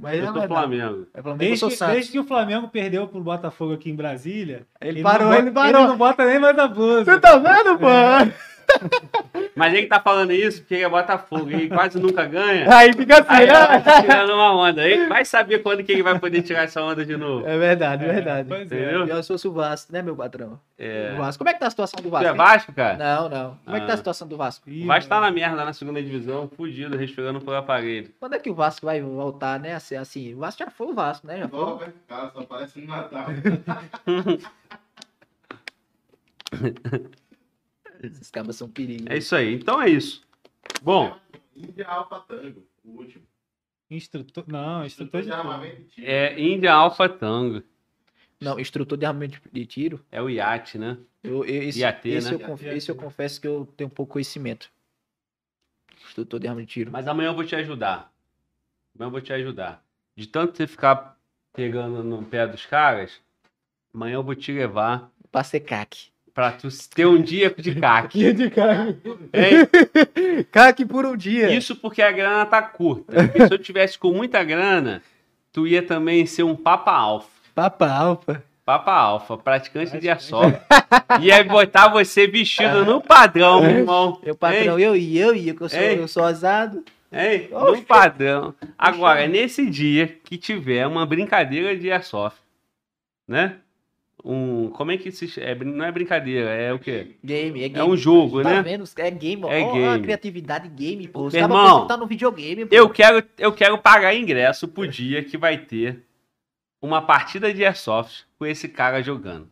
Mas 0.00 0.18
Eu 0.18 0.36
é. 0.42 0.46
Flamengo. 0.48 1.06
É 1.12 1.20
Flamengo, 1.20 1.38
Desde 1.38 1.68
que, 1.68 1.84
desde 1.86 2.12
que 2.12 2.18
o 2.18 2.24
Flamengo 2.24 2.68
perdeu 2.68 3.06
pro 3.06 3.20
Botafogo 3.20 3.74
aqui 3.74 3.90
em 3.90 3.94
Brasília, 3.96 4.66
Ele 4.80 5.02
não 5.02 5.10
parou, 5.10 5.28
bota- 5.28 5.42
ele 5.42 5.50
parou. 5.50 5.80
Ele 5.80 5.88
não 5.88 5.96
bota 5.98 6.24
nem 6.24 6.38
mais 6.38 6.58
a 6.58 6.66
blusa. 6.66 7.04
Você 7.04 7.20
tá 7.20 7.36
vendo, 7.36 7.78
pô? 7.78 9.35
Mas 9.56 9.72
ele 9.72 9.86
tá 9.86 9.98
falando 9.98 10.32
isso 10.32 10.60
porque 10.60 10.74
é 10.76 10.88
Botafogo 10.88 11.50
e 11.50 11.68
quase 11.68 11.98
nunca 11.98 12.26
ganha. 12.26 12.66
Aí 12.76 12.92
fica 12.92 13.20
assim, 13.20 13.26
Aí 13.32 13.46
né? 13.46 13.80
tá 13.80 14.02
tirando 14.02 14.34
uma 14.34 14.54
onda. 14.54 14.82
Aí 14.82 15.06
vai 15.08 15.24
saber 15.24 15.60
quando 15.60 15.82
que 15.82 15.92
ele 15.92 16.02
vai 16.02 16.18
poder 16.18 16.42
tirar 16.42 16.64
essa 16.64 16.82
onda 16.82 17.04
de 17.06 17.16
novo. 17.16 17.46
É 17.46 17.56
verdade, 17.56 18.04
É, 18.04 18.12
verdade. 18.12 18.48
pois 18.48 18.70
é. 18.70 18.82
Entendeu? 18.82 19.06
Eu 19.06 19.22
sou 19.22 19.36
o 19.50 19.54
Vasco, 19.54 19.92
né, 19.92 20.02
meu 20.02 20.14
patrão? 20.14 20.60
É. 20.78 21.12
O 21.14 21.16
Vasco. 21.18 21.38
Como 21.38 21.48
é 21.48 21.54
que 21.54 21.60
tá 21.60 21.66
a 21.68 21.70
situação 21.70 21.96
do 21.96 22.02
Tu 22.02 22.10
Vasco? 22.10 22.26
é 22.28 22.30
hein? 22.30 22.36
Vasco, 22.36 22.72
cara? 22.74 22.96
Não, 22.98 23.28
não. 23.30 23.58
Como 23.64 23.76
é 23.76 23.80
que 23.80 23.86
tá 23.86 23.92
Ah. 23.92 23.94
a 23.94 23.98
situação 23.98 24.28
do 24.28 24.36
Vasco? 24.36 24.68
Ih, 24.68 24.84
Vai 24.84 24.98
estar 24.98 25.20
na 25.22 25.30
merda 25.30 25.64
na 25.64 25.72
segunda 25.72 26.02
divisão, 26.02 26.50
fudido, 26.54 26.96
respirando 26.96 27.40
por 27.40 27.54
aparelho. 27.54 28.10
Quando 28.20 28.34
é 28.34 28.38
que 28.38 28.50
o 28.50 28.54
Vasco 28.54 28.84
vai 28.84 29.00
voltar, 29.00 29.58
né? 29.58 29.74
a 29.74 29.80
ser 29.80 29.96
Assim, 29.96 30.34
o 30.34 30.38
Vasco 30.40 30.62
já 30.62 30.70
foi 30.70 30.86
o 30.88 30.94
Vasco, 30.94 31.26
né? 31.26 31.38
Já 31.38 31.48
foi. 31.48 31.78
Velho. 31.78 31.94
Cara, 32.06 32.30
só 32.30 32.42
parece 32.42 32.78
no 32.78 32.86
Natal. 32.88 33.26
Esses 38.02 38.30
cabas 38.30 38.56
são 38.56 38.68
perigo. 38.68 39.06
É 39.10 39.16
isso 39.18 39.34
aí. 39.34 39.54
Então 39.54 39.80
é 39.80 39.88
isso. 39.88 40.22
Bom, 40.82 41.18
Índia 41.54 41.86
Alfa 41.86 42.20
Tango, 42.20 42.66
o 42.84 42.90
último. 42.98 43.24
Instrutor. 43.90 44.44
Não, 44.48 44.84
instrutor 44.84 45.22
de. 45.22 45.30
armamento 45.30 45.76
de 45.82 45.84
tiro. 45.88 46.06
é 46.06 46.40
Índia 46.40 46.72
Alpha 46.72 47.08
Tango. 47.08 47.62
Não, 48.40 48.60
instrutor 48.60 48.98
de 48.98 49.06
armamento 49.06 49.40
de 49.50 49.64
tiro. 49.66 50.04
É 50.10 50.20
o 50.20 50.28
iate, 50.28 50.76
né? 50.76 50.98
Eu, 51.22 51.44
eu, 51.44 51.62
esse, 51.62 51.78
IAT, 51.80 52.08
esse, 52.08 52.28
né? 52.28 52.34
eu 52.34 52.40
conf- 52.40 52.62
esse 52.64 52.90
eu 52.90 52.96
confesso 52.96 53.40
que 53.40 53.46
eu 53.46 53.66
tenho 53.76 53.88
um 53.88 53.92
pouco 53.92 54.14
conhecimento. 54.14 54.70
Instrutor 56.04 56.40
de 56.40 56.46
armamento 56.46 56.68
de 56.68 56.72
tiro. 56.74 56.90
Mas 56.92 57.06
amanhã 57.08 57.28
eu 57.30 57.34
vou 57.34 57.44
te 57.44 57.54
ajudar. 57.56 58.12
Amanhã 58.94 59.06
eu 59.08 59.10
vou 59.12 59.20
te 59.20 59.32
ajudar. 59.32 59.84
De 60.14 60.26
tanto 60.26 60.56
você 60.56 60.66
ficar 60.66 61.18
pegando 61.52 62.02
no 62.02 62.24
pé 62.24 62.46
dos 62.46 62.66
caras, 62.66 63.20
amanhã 63.94 64.14
eu 64.14 64.22
vou 64.22 64.34
te 64.34 64.52
levar 64.52 65.10
Pra 65.30 65.42
ser 65.44 65.60
caque. 65.60 66.10
Pra 66.36 66.52
tu 66.52 66.68
ter 66.94 67.06
um 67.06 67.20
dia 67.20 67.52
de 67.56 67.74
caque. 67.74 68.18
Dia 68.20 68.34
de. 68.34 68.44
Hein? 68.44 70.44
Caque 70.52 70.84
por 70.84 71.06
um 71.06 71.16
dia. 71.16 71.50
Isso 71.50 71.74
porque 71.74 72.02
a 72.02 72.12
grana 72.12 72.44
tá 72.44 72.60
curta. 72.60 73.24
Porque 73.24 73.48
se 73.48 73.54
eu 73.54 73.58
tivesse 73.58 73.98
com 73.98 74.12
muita 74.12 74.44
grana, 74.44 75.02
tu 75.50 75.66
ia 75.66 75.82
também 75.82 76.26
ser 76.26 76.42
um 76.42 76.54
papa 76.54 76.92
alfa. 76.92 77.28
Papa 77.54 77.90
alfa. 77.90 78.42
Papa 78.66 78.92
alfa, 78.92 79.38
praticante 79.38 79.98
de 79.98 80.10
airsoft. 80.10 80.60
Ia 81.22 81.42
botar 81.44 81.88
você 81.88 82.26
vestido 82.26 82.84
no 82.84 83.00
padrão, 83.00 83.62
meu 83.62 83.70
irmão. 83.70 84.20
Meu 84.22 84.34
patrão, 84.34 84.78
eu 84.78 84.96
ia, 84.96 85.24
eu 85.24 85.34
ia, 85.34 85.54
que 85.54 85.62
eu 85.62 85.68
sou, 85.68 85.78
Ei. 85.78 86.00
eu 86.00 86.08
sou. 86.08 86.28
Hein? 86.28 87.48
Oxe. 87.52 87.80
No 87.80 87.82
padrão. 87.82 88.54
Agora, 88.76 89.26
nesse 89.28 89.70
dia 89.70 90.18
que 90.24 90.36
tiver 90.36 90.86
uma 90.86 91.06
brincadeira 91.06 91.76
de 91.76 91.90
airsoft, 91.90 92.38
né? 93.26 93.56
Um, 94.28 94.70
como 94.70 94.90
é 94.90 94.96
que 94.96 95.12
se 95.12 95.40
é, 95.40 95.54
não 95.54 95.84
é 95.84 95.92
brincadeira, 95.92 96.50
é 96.50 96.72
o 96.72 96.80
quê? 96.80 97.12
Game, 97.22 97.62
é 97.62 97.68
game. 97.68 97.78
É 97.78 97.84
um 97.84 97.96
jogo, 97.96 98.42
Tá 98.42 98.54
né? 98.54 98.62
vendo? 98.62 98.82
É 98.96 99.08
game, 99.08 99.44
ó. 99.44 99.52
É 99.52 99.62
Ó, 99.62 99.72
game. 99.72 99.86
a 99.86 99.98
criatividade 100.00 100.68
game, 100.68 101.06
pô. 101.06 101.26
Os 101.26 101.34
irmão, 101.34 101.86
tá 101.86 101.96
no 101.96 102.08
videogame, 102.08 102.66
pô. 102.66 102.74
Eu 102.74 102.90
quero, 102.90 103.22
eu 103.38 103.52
quero 103.52 103.78
pagar 103.78 104.16
ingresso 104.16 104.66
pro 104.66 104.88
dia 104.88 105.22
que 105.22 105.38
vai 105.38 105.56
ter 105.56 106.02
uma 106.82 107.00
partida 107.00 107.54
de 107.54 107.64
airsoft 107.64 108.24
com 108.36 108.44
esse 108.44 108.68
cara 108.68 109.00
jogando. 109.00 109.48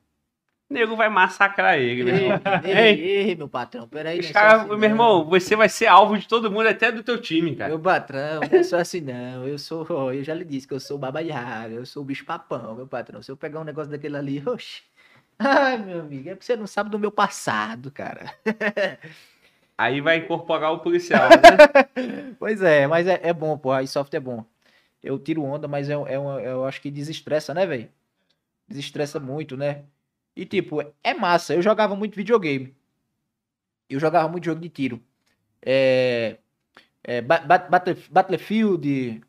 O 0.75 0.77
nego 0.77 0.97
vai 0.97 1.09
massacrar 1.09 1.78
ele, 1.78 2.03
meu 2.03 2.15
irmão. 2.17 2.41
Ei, 2.65 2.75
Ei, 2.75 3.01
ei, 3.28 3.36
meu 3.36 3.49
patrão, 3.49 3.86
peraí. 3.86 4.19
Os 4.19 4.27
é 4.27 4.33
só 4.33 4.41
caras, 4.41 4.61
assim, 4.62 4.69
meu 4.70 4.78
não. 4.78 4.86
irmão, 4.89 5.25
você 5.25 5.55
vai 5.55 5.69
ser 5.69 5.86
alvo 5.86 6.19
de 6.19 6.27
todo 6.27 6.51
mundo, 6.51 6.67
até 6.69 6.91
do 6.91 7.05
teu 7.05 7.20
time, 7.20 7.55
cara. 7.55 7.69
Meu 7.69 7.78
patrão, 7.78 8.41
não 8.41 8.59
é 8.59 8.62
só 8.65 8.78
assim 8.78 9.01
não. 9.01 9.47
Eu 9.47 9.57
sou, 9.57 10.12
eu 10.12 10.25
já 10.25 10.35
lhe 10.35 10.44
disse 10.44 10.67
que 10.67 10.75
eu 10.75 10.81
sou 10.81 10.97
o 10.97 11.01
baba 11.01 11.23
de 11.23 11.31
raga, 11.31 11.75
eu 11.77 11.86
sou 11.86 12.03
o 12.03 12.05
bicho 12.05 12.25
papão, 12.25 12.75
meu 12.75 12.89
patrão. 12.89 13.23
Se 13.23 13.31
eu 13.31 13.36
pegar 13.36 13.61
um 13.61 13.65
negócio 13.65 13.89
daquele 13.91 14.17
ali, 14.17 14.43
oxe. 14.44 14.83
Ai, 15.39 15.78
meu 15.78 16.01
amigo, 16.01 16.28
é 16.28 16.35
porque 16.35 16.44
você 16.44 16.57
não 16.57 16.67
sabe 16.67 16.91
do 16.91 16.99
meu 16.99 17.12
passado, 17.12 17.91
cara. 17.93 18.33
Aí 19.78 20.01
vai 20.01 20.17
incorporar 20.19 20.73
o 20.73 20.81
policial, 20.81 21.28
né? 21.28 22.35
Pois 22.39 22.61
é, 22.62 22.86
mas 22.89 23.07
é, 23.07 23.20
é 23.23 23.33
bom, 23.33 23.57
pô, 23.57 23.70
a 23.73 23.83
iSoft 23.83 24.12
é 24.15 24.20
bom. 24.20 24.44
Eu 25.03 25.19
tiro 25.19 25.43
onda, 25.44 25.69
mas 25.69 25.89
é, 25.89 25.93
é 25.93 26.19
uma- 26.19 26.41
eu 26.43 26.65
acho 26.65 26.81
que 26.81 26.91
desestressa, 26.91 27.55
né, 27.55 27.65
velho? 27.65 27.89
Desestressa 28.69 29.20
muito, 29.20 29.57
né? 29.57 29.85
E 30.37 30.45
tipo, 30.47 30.81
é 31.03 31.15
massa. 31.15 31.55
Eu 31.55 31.63
jogava 31.63 31.95
muito 31.95 32.17
videogame. 32.17 32.75
Eu 33.89 34.01
jogava 34.01 34.29
muito 34.29 34.45
jogo 34.45 34.61
de 34.61 34.69
tiro. 34.69 35.01
É, 35.63 36.39
é, 37.03 37.21
Ba- 37.23 37.41
Ba- 37.41 37.59
Battle- 37.69 37.97
Battlefield, 38.11 39.23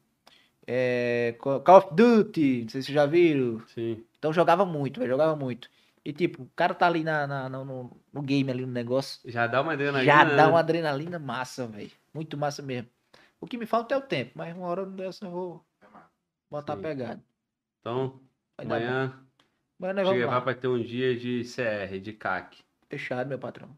é, 0.68 1.36
Ca- 1.42 1.60
Call 1.60 1.78
of 1.78 1.88
Duty, 1.94 2.62
não 2.64 2.70
sei 2.70 2.82
se 2.82 2.88
vocês 2.88 2.96
já 2.96 3.06
viram. 3.06 3.60
Sim. 3.68 4.04
Então 4.18 4.30
eu 4.30 4.34
jogava 4.34 4.66
muito, 4.66 5.00
velho, 5.00 5.12
jogava 5.12 5.36
muito. 5.36 5.70
E 6.04 6.14
tipo, 6.14 6.44
o 6.44 6.50
cara 6.56 6.74
tá 6.74 6.86
ali 6.88 7.04
na, 7.04 7.26
na- 7.28 7.50
no, 7.50 7.92
no- 8.14 8.22
game, 8.22 8.50
ali 8.52 8.66
no 8.66 8.72
negócio. 8.72 9.20
Já 9.26 9.48
dá 9.48 9.62
uma 9.62 9.74
adrenalina. 9.74 10.04
Já 10.06 10.26
né? 10.26 10.36
dá 10.36 10.48
uma 10.48 10.60
adrenalina 10.60 11.20
massa, 11.20 11.68
velho. 11.68 11.92
Muito 12.14 12.38
massa 12.38 12.62
mesmo. 12.62 12.90
O 13.40 13.48
que 13.48 13.58
me 13.58 13.66
falta 13.66 13.94
é 13.94 13.98
o 13.98 14.02
tempo, 14.02 14.32
mas 14.36 14.56
uma 14.56 14.68
hora 14.68 14.86
dessa 14.86 15.26
eu 15.26 15.32
vou 15.32 15.66
botar 16.50 16.76
Sim. 16.76 16.82
pegado. 16.82 17.22
Então, 17.82 18.20
Vai 18.58 18.66
amanhã 18.66 19.25
Mas 19.80 19.96
nós 19.96 20.06
vamos 20.06 20.20
levar 20.22 20.36
lá. 20.36 20.42
pra 20.42 20.54
ter 20.54 20.68
um 20.68 20.82
dia 20.82 21.16
de 21.18 21.44
CR, 21.44 22.00
de 22.00 22.14
CAC. 22.14 22.58
Fechado, 22.90 23.28
meu 23.28 23.38
patrão. 23.40 23.70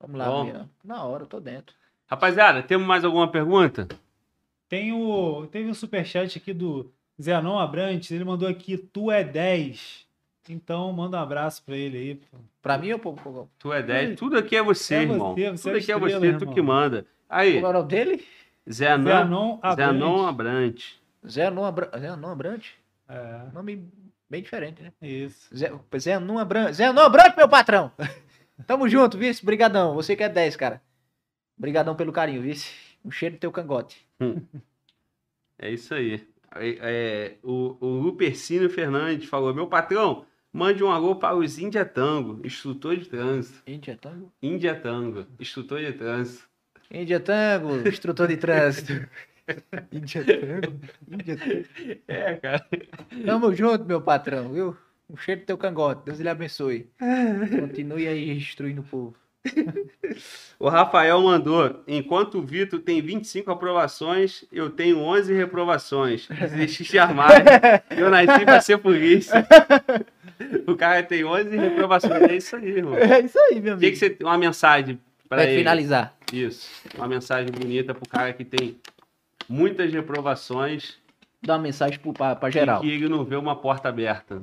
Vamos 0.00 0.18
lá, 0.18 0.26
Bom. 0.26 0.66
Na 0.82 1.04
hora, 1.04 1.24
eu 1.24 1.26
tô 1.26 1.40
dentro. 1.40 1.74
Rapaziada, 2.06 2.62
temos 2.62 2.86
mais 2.86 3.04
alguma 3.04 3.30
pergunta? 3.30 3.88
Tem 4.68 4.92
o, 4.92 5.46
teve 5.50 5.68
um 5.70 5.74
superchat 5.74 6.38
aqui 6.38 6.52
do 6.52 6.90
Zenon 7.20 7.58
Abrantes, 7.58 8.10
ele 8.10 8.24
mandou 8.24 8.48
aqui, 8.48 8.76
tu 8.76 9.10
é 9.10 9.22
10. 9.22 10.04
Então, 10.48 10.92
manda 10.92 11.16
um 11.16 11.20
abraço 11.20 11.62
pra 11.64 11.76
ele 11.76 11.96
aí. 11.96 12.14
pô. 12.16 12.38
Pra 12.60 12.76
mim, 12.78 12.98
pô, 12.98 13.12
pô, 13.14 13.46
Tu 13.58 13.72
é 13.72 13.82
10. 13.82 14.10
Oi. 14.10 14.16
Tudo 14.16 14.36
aqui 14.38 14.56
é 14.56 14.62
você, 14.62 14.94
É 14.96 15.02
irmão. 15.02 15.34
você, 15.34 15.50
você 15.50 15.62
Tudo 15.62 15.76
é 15.76 15.80
aqui 15.80 15.92
é 15.92 15.94
estrela, 15.96 16.20
você, 16.20 16.32
tu 16.32 16.40
irmão. 16.42 16.54
que 16.54 16.62
manda. 16.62 17.06
Aí, 17.28 17.60
qual 17.60 17.72
é 17.72 17.76
o 17.76 17.78
nome 17.78 17.88
dele? 17.88 18.26
Zenon, 18.70 19.04
Zenon 19.04 19.58
Abrantes. 19.62 19.76
Zenon 19.76 20.26
Abrante. 20.26 21.00
Zé 21.26 21.46
Anon 21.46 21.64
Abra- 21.64 21.90
Zé 21.98 22.08
Anon 22.08 22.28
Abrante. 22.30 22.74
É, 23.08 23.40
Nome 23.54 23.86
bem 24.34 24.42
diferente, 24.42 24.82
né? 24.82 24.92
isso. 25.00 25.56
Zé, 25.56 25.72
Zé 25.96 26.14
Anon 26.14 26.38
Abrante. 26.38 26.74
Zé 26.74 26.86
Anon 26.86 27.02
Abrante, 27.02 27.36
meu 27.36 27.48
patrão. 27.48 27.92
Tamo 28.66 28.88
junto, 28.88 29.16
vice. 29.16 29.44
Brigadão. 29.44 29.94
Você 29.94 30.16
que 30.16 30.24
é 30.24 30.28
10, 30.28 30.56
cara. 30.56 30.82
Brigadão 31.56 31.94
pelo 31.94 32.12
carinho, 32.12 32.42
vice. 32.42 32.72
Um 33.04 33.12
cheiro 33.12 33.34
no 33.34 33.40
teu 33.40 33.52
cangote. 33.52 34.04
É 35.56 35.70
isso 35.70 35.94
aí. 35.94 36.26
É, 36.56 36.78
é, 36.80 37.36
o, 37.44 37.76
o 37.80 37.86
Lupercínio 38.00 38.68
Fernandes 38.68 39.28
falou: 39.28 39.54
Meu 39.54 39.68
patrão, 39.68 40.26
mande 40.52 40.82
um 40.82 40.90
alô 40.90 41.14
para 41.14 41.36
os 41.36 41.58
Índia 41.58 41.84
Tango, 41.84 42.44
instrutor 42.44 42.96
de 42.96 43.06
trânsito. 43.06 43.62
Índia 43.66 43.96
Tango. 43.96 44.32
Índia 44.42 44.74
Tango, 44.74 45.26
instrutor 45.38 45.80
de 45.80 45.92
trânsito. 45.92 46.48
Índia 46.90 47.20
Tango, 47.20 47.88
instrutor 47.88 48.26
de 48.26 48.36
trânsito. 48.36 48.92
Índia 49.92 50.24
Tango. 50.24 50.80
Índia 51.10 51.36
Tango. 51.36 52.00
É, 52.08 52.34
cara. 52.34 52.66
Tamo 53.24 53.54
junto, 53.54 53.84
meu 53.84 54.00
patrão, 54.00 54.52
viu? 54.52 54.76
Um 55.08 55.16
cheiro 55.16 55.42
do 55.42 55.46
teu 55.46 55.58
cangote. 55.58 56.02
Deus 56.06 56.18
lhe 56.18 56.28
abençoe. 56.28 56.88
Continue 57.60 58.08
aí 58.08 58.30
instruindo 58.30 58.80
o 58.80 58.84
povo. 58.84 59.14
O 60.58 60.68
Rafael 60.70 61.20
mandou: 61.20 61.82
Enquanto 61.86 62.38
o 62.38 62.42
Vitor 62.42 62.80
tem 62.80 63.02
25 63.02 63.50
aprovações, 63.50 64.44
eu 64.50 64.70
tenho 64.70 64.98
11 64.98 65.34
reprovações. 65.34 66.26
Desisti 66.28 66.84
de 66.84 66.98
armário. 66.98 67.44
Eu 67.90 68.08
nasci 68.08 68.44
para 68.44 68.60
ser 68.62 68.78
polícia. 68.78 69.46
O 70.66 70.74
cara 70.74 71.02
tem 71.02 71.24
11 71.24 71.56
reprovações. 71.56 72.22
É 72.22 72.36
isso 72.36 72.56
aí, 72.56 72.68
irmão. 72.68 72.96
É 72.96 73.20
isso 73.20 73.38
aí, 73.38 73.60
meu 73.60 73.76
O 73.76 73.78
que, 73.78 73.90
que 73.90 73.96
você 73.96 74.08
tem 74.08 74.26
uma 74.26 74.38
mensagem 74.38 74.98
para 75.28 75.42
finalizar. 75.42 76.16
Isso. 76.32 76.70
Uma 76.96 77.06
mensagem 77.06 77.50
bonita 77.52 77.94
pro 77.94 78.08
cara 78.08 78.32
que 78.32 78.44
tem 78.44 78.76
muitas 79.48 79.92
reprovações 79.92 80.98
Dá 81.42 81.54
uma 81.56 81.62
mensagem 81.62 81.98
pra 81.98 82.50
geral. 82.50 82.82
e 82.84 82.88
que 82.88 82.94
ele 82.94 83.08
não 83.08 83.24
vê 83.24 83.36
uma 83.36 83.54
porta 83.54 83.88
aberta. 83.88 84.42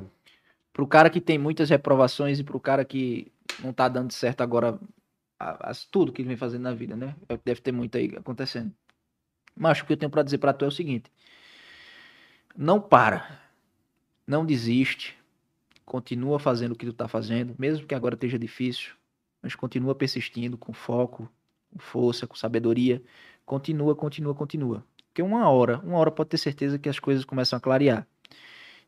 Pro 0.72 0.86
cara 0.86 1.10
que 1.10 1.20
tem 1.20 1.38
muitas 1.38 1.70
reprovações 1.70 2.40
e 2.40 2.44
pro 2.44 2.60
cara 2.60 2.86
que 2.86 3.32
não 3.64 3.74
tá 3.74 3.88
dando 3.88 4.12
certo 4.14 4.42
agora 4.42 4.80
a- 5.40 5.70
as- 5.72 5.84
tudo 5.86 6.12
que 6.12 6.22
ele 6.22 6.28
vem 6.30 6.38
fazendo 6.38 6.62
na 6.62 6.74
vida, 6.74 6.96
né? 6.96 7.16
É 7.28 7.34
o 7.34 7.40
Deve 7.44 7.60
ter 7.62 7.72
muito 7.72 7.98
aí 7.98 8.14
acontecendo. 8.16 8.72
Mas 9.56 9.80
o 9.82 9.86
que 9.86 9.94
eu 9.94 9.98
tenho 9.98 10.12
pra 10.12 10.22
dizer 10.24 10.38
pra 10.38 10.54
tu 10.54 10.64
é 10.64 10.68
o 10.68 10.72
seguinte: 10.72 11.12
não 12.56 12.80
para, 12.80 13.40
não 14.28 14.46
desiste, 14.46 15.18
continua 15.86 16.40
fazendo 16.40 16.74
o 16.74 16.76
que 16.76 16.86
tu 16.86 16.94
tá 16.94 17.08
fazendo, 17.08 17.56
mesmo 17.58 17.86
que 17.88 17.96
agora 17.96 18.14
esteja 18.16 18.38
difícil, 18.38 18.94
mas 19.42 19.56
continua 19.56 19.96
persistindo 19.96 20.58
com 20.58 20.72
foco, 20.72 21.30
com 21.72 21.80
força, 21.80 22.28
com 22.28 22.36
sabedoria. 22.36 23.02
Continua, 23.46 23.96
continua, 23.96 24.34
continua. 24.36 24.84
Porque 25.12 25.22
uma 25.22 25.50
hora, 25.50 25.80
uma 25.84 25.98
hora 25.98 26.10
pode 26.10 26.30
ter 26.30 26.38
certeza 26.38 26.80
que 26.80 26.88
as 26.88 26.98
coisas 26.98 27.26
começam 27.26 27.58
a 27.58 27.60
clarear. 27.60 28.08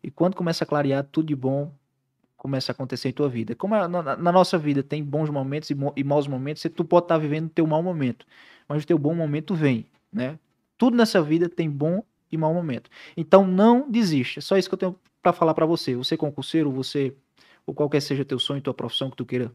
E 0.02 0.10
quando 0.10 0.36
começa 0.36 0.64
a 0.64 0.68
clarear, 0.68 1.04
tudo 1.12 1.28
de 1.28 1.36
bom 1.36 1.72
começa 2.38 2.72
a 2.72 2.74
acontecer 2.74 3.10
em 3.10 3.12
tua 3.14 3.28
vida. 3.30 3.56
Como 3.56 3.76
a- 3.76 3.88
na, 3.88 4.16
na 4.18 4.32
nossa 4.32 4.58
vida 4.58 4.82
tem 4.82 5.04
bons 5.04 5.30
momentos 5.30 5.70
e, 5.70 5.76
e 5.98 6.04
maus 6.04 6.28
momentos, 6.28 6.62
você- 6.62 6.70
tu 6.70 6.84
pode 6.86 7.06
estar 7.06 7.18
vivendo 7.18 7.48
o 7.48 7.50
teu 7.50 7.68
mau 7.68 7.84
momento, 7.84 8.26
mas 8.68 8.84
o 8.84 8.88
teu 8.88 8.98
bom 8.98 9.14
momento 9.14 9.54
vem, 9.54 9.86
né? 10.12 10.40
Tudo 10.78 10.96
nessa 10.98 11.22
vida 11.22 11.48
tem 11.50 11.70
bom 11.70 12.04
e 12.32 12.38
mau 12.38 12.54
momento. 12.54 12.90
Então 13.16 13.46
não 13.46 13.90
desista. 13.90 14.40
É 14.40 14.42
só 14.42 14.58
isso 14.58 14.70
que 14.70 14.74
eu 14.76 14.80
tenho 14.80 15.00
para 15.22 15.32
falar 15.34 15.54
para 15.54 15.66
você. 15.66 15.96
Você 15.96 16.18
concurseiro, 16.18 16.72
você 16.72 17.14
ou 17.66 17.74
qualquer 17.74 18.02
seja 18.02 18.26
teu 18.26 18.40
sonho, 18.40 18.62
tua 18.62 18.74
profissão 18.74 19.10
que 19.10 19.16
tu 19.16 19.26
queira 19.26 19.52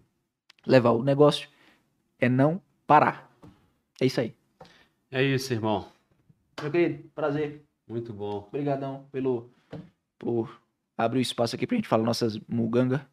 levar 0.66 0.90
o 0.92 1.02
negócio, 1.02 1.48
é 2.18 2.28
não 2.28 2.60
parar. 2.86 3.30
É 4.00 4.06
isso 4.06 4.20
aí. 4.20 4.34
É 5.10 5.22
isso, 5.22 5.52
irmão. 5.52 5.86
Meu 6.62 6.70
querido, 6.70 7.08
prazer. 7.14 7.62
Muito 7.88 8.12
bom. 8.12 8.44
Obrigadão 8.48 9.06
pelo 9.10 9.50
por 10.18 10.60
abrir 10.96 11.18
o 11.20 11.22
espaço 11.22 11.54
aqui 11.54 11.66
pra 11.66 11.76
gente 11.76 11.88
falar 11.88 12.02
nossas 12.04 12.38
muganga. 12.48 13.06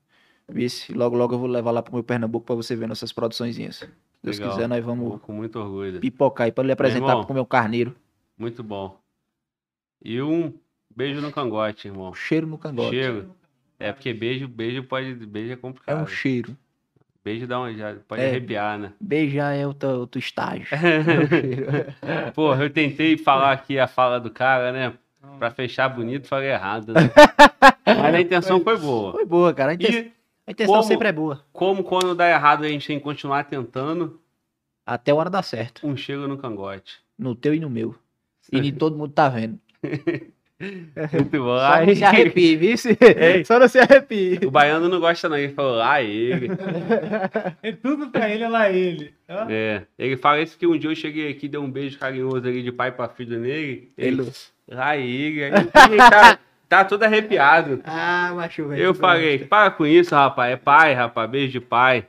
Vice, 0.49 0.93
logo 0.93 1.15
logo 1.15 1.33
eu 1.35 1.39
vou 1.39 1.47
levar 1.47 1.71
lá 1.71 1.81
pro 1.81 1.93
meu 1.93 2.03
Pernambuco 2.03 2.45
pra 2.45 2.55
você 2.55 2.75
ver 2.75 2.87
nossas 2.87 3.11
produçõezinhas. 3.11 3.77
Se 3.77 3.89
Deus 4.23 4.37
Legal. 4.39 4.53
quiser, 4.53 4.67
nós 4.67 4.83
vamos 4.83 5.21
com 5.21 5.31
muito 5.33 5.59
orgulho. 5.59 5.99
pipocar 5.99 6.45
aí 6.45 6.51
pra 6.51 6.63
lhe 6.63 6.71
apresentar 6.71 7.09
irmão. 7.09 7.23
pro 7.25 7.33
meu 7.33 7.45
carneiro. 7.45 7.95
Muito 8.37 8.63
bom. 8.63 8.99
E 10.03 10.21
um 10.21 10.53
beijo 10.95 11.21
no 11.21 11.31
cangote, 11.31 11.87
irmão. 11.87 12.13
Cheiro 12.13 12.45
no 12.47 12.57
cangote. 12.57 12.89
Cheiro. 12.89 13.33
É 13.79 13.91
porque 13.91 14.13
beijo, 14.13 14.47
beijo 14.47 14.83
pode. 14.83 15.13
Beijo 15.13 15.49
é 15.51 15.53
É 15.53 15.55
complicado. 15.57 16.03
um 16.03 16.07
cheiro. 16.07 16.55
Beijo 17.25 17.47
dá 17.47 17.59
uma, 17.59 17.73
já 17.73 17.95
pode 18.07 18.21
É. 18.21 18.27
arrepiar, 18.29 18.77
né? 18.77 18.93
Beijar 19.01 19.55
é 19.55 19.65
outro, 19.65 19.89
outro 20.01 20.19
estágio. 20.19 20.67
Um. 22.27 22.31
Porra, 22.33 22.63
eu 22.63 22.69
tentei 22.69 23.17
falar 23.17 23.51
aqui 23.51 23.79
a 23.79 23.87
fala 23.87 24.19
do 24.19 24.29
cara, 24.29 24.71
né? 24.71 24.93
Pra 25.39 25.49
fechar 25.49 25.89
bonito, 25.89 26.27
falei 26.27 26.49
errado. 26.51 26.93
Né? 26.93 27.01
Mas 27.85 28.13
a 28.15 28.21
intenção 28.21 28.61
foi 28.61 28.77
boa. 28.77 29.11
Foi 29.13 29.25
boa, 29.25 29.53
cara. 29.55 29.71
A 29.71 29.73
intenção, 29.73 30.01
E 30.01 30.11
a 30.47 30.51
intenção 30.51 30.75
como- 30.75 30.87
sempre 30.87 31.07
é 31.07 31.11
boa. 31.11 31.41
como 31.51 31.83
quando 31.83 32.13
dá 32.13 32.29
errado 32.29 32.63
a 32.63 32.67
gente 32.69 32.85
tem 32.85 32.99
que 32.99 33.03
continuar 33.03 33.43
tentando, 33.45 34.21
Até 34.85 35.11
a 35.11 35.15
hora 35.15 35.29
dar 35.29 35.41
certo. 35.41 35.85
um 35.85 35.97
chega 35.97 36.27
no 36.27 36.37
cangote. 36.37 36.99
No 37.17 37.33
teu 37.33 37.55
e 37.55 37.59
no 37.59 37.69
meu. 37.71 37.95
E 38.51 38.61
nem 38.61 38.71
todo 38.71 38.95
mundo 38.95 39.11
tá 39.11 39.27
vendo. 39.29 39.59
Muito 41.13 41.43
bom. 41.43 41.57
Só 41.59 41.85
não 41.85 41.95
se 41.95 42.03
arrepie, 42.03 42.55
viu? 42.55 42.75
Ei. 43.17 43.43
Só 43.43 43.59
não 43.59 43.67
se 43.67 43.77
arrepie. 43.77 44.39
O 44.45 44.51
baiano 44.51 44.87
não 44.87 44.99
gosta 44.99 45.27
não, 45.27 45.37
ele 45.37 45.53
falou 45.53 45.75
lá 45.75 46.01
ele. 46.01 46.49
É 47.61 47.71
tudo 47.71 48.09
pra 48.09 48.29
ele, 48.29 48.43
é 48.43 48.47
lá 48.47 48.69
ele. 48.69 49.13
É, 49.49 49.81
ele 49.97 50.15
fala 50.17 50.41
isso 50.41 50.57
que 50.57 50.67
um 50.67 50.77
dia 50.77 50.89
eu 50.89 50.95
cheguei 50.95 51.29
aqui, 51.29 51.47
dei 51.47 51.59
um 51.59 51.69
beijo 51.69 51.97
carinhoso 51.97 52.47
ali 52.47 52.61
de 52.63 52.71
pai 52.71 52.91
pra 52.91 53.09
filho 53.09 53.39
nele. 53.39 53.91
Ele, 53.97 54.21
Ele... 54.21 54.31
lá 54.69 54.95
ele. 54.95 55.43
Aí 55.43 55.51
ele 55.51 55.97
tá, 55.97 56.39
tá 56.69 56.85
todo 56.85 57.03
arrepiado. 57.03 57.81
Ah, 57.83 58.31
macho, 58.35 58.67
velho. 58.67 58.81
Eu 58.81 58.93
falei, 58.93 59.39
para 59.39 59.71
com 59.71 59.85
isso, 59.85 60.15
rapaz. 60.15 60.53
É 60.53 60.55
pai, 60.55 60.93
rapaz. 60.93 61.29
Beijo 61.29 61.51
de 61.51 61.59
pai. 61.59 62.05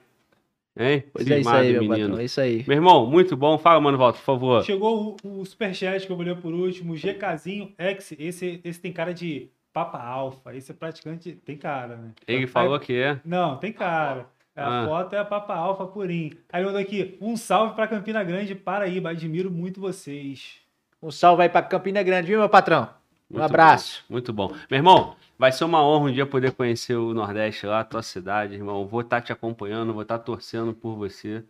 Hein? 0.78 1.04
Pois 1.12 1.30
é 1.30 1.38
isso 1.40 1.48
aí, 1.48 1.72
meu 1.72 1.80
menino. 1.82 2.00
patrão. 2.08 2.20
É 2.20 2.24
isso 2.24 2.40
aí. 2.40 2.64
Meu 2.68 2.76
irmão, 2.76 3.06
muito 3.06 3.36
bom. 3.36 3.56
Fala, 3.56 3.80
mano, 3.80 3.96
volta, 3.96 4.18
por 4.18 4.24
favor. 4.24 4.62
Chegou 4.64 5.16
o, 5.24 5.40
o 5.40 5.44
superchat 5.46 6.04
que 6.06 6.12
eu 6.12 6.16
vou 6.16 6.24
ler 6.26 6.36
por 6.36 6.52
último, 6.52 6.94
GKzinho 6.94 7.72
X. 7.78 8.12
Esse, 8.18 8.60
esse 8.62 8.80
tem 8.80 8.92
cara 8.92 9.14
de 9.14 9.48
Papa 9.72 9.98
Alfa. 9.98 10.54
Esse 10.54 10.72
é 10.72 10.74
praticamente. 10.74 11.32
Tem 11.44 11.56
cara, 11.56 11.96
né? 11.96 12.10
Ele 12.28 12.38
Aí- 12.40 12.46
falou 12.46 12.78
que 12.78 12.94
é. 12.94 13.18
Não, 13.24 13.56
tem 13.56 13.72
cara. 13.72 14.26
A 14.54 14.82
Ah. 14.82 14.86
foto 14.86 15.14
é 15.14 15.18
a 15.18 15.24
Papa 15.24 15.54
Alfa 15.54 15.86
Purim. 15.86 16.32
Aí 16.52 16.64
mandou 16.64 16.80
aqui, 16.80 17.16
um 17.20 17.36
salve 17.36 17.74
pra 17.74 17.86
Campina 17.86 18.22
Grande, 18.24 18.54
Paraíba. 18.54 19.10
Admiro 19.10 19.50
muito 19.50 19.80
vocês. 19.80 20.56
Um 21.02 21.10
salve 21.10 21.42
aí 21.42 21.48
pra 21.48 21.62
Campina 21.62 22.02
Grande, 22.02 22.28
viu, 22.28 22.38
meu 22.38 22.48
patrão? 22.48 22.88
Um 23.30 23.38
Muito 23.38 23.44
abraço. 23.44 24.04
bom, 24.08 24.12
muito 24.14 24.32
bom. 24.32 24.48
Meu 24.70 24.78
irmão, 24.78 25.16
vai 25.38 25.50
ser 25.52 25.64
uma 25.64 25.82
honra 25.84 26.10
um 26.10 26.12
dia 26.12 26.26
poder 26.26 26.52
conhecer 26.52 26.94
o 26.96 27.12
Nordeste 27.12 27.66
lá, 27.66 27.80
a 27.80 27.84
tua 27.84 28.02
cidade, 28.02 28.54
irmão. 28.54 28.86
Vou 28.86 29.00
estar 29.00 29.20
te 29.20 29.32
acompanhando, 29.32 29.92
vou 29.92 30.02
estar 30.02 30.18
torcendo 30.20 30.72
por 30.72 30.94
você. 30.96 31.44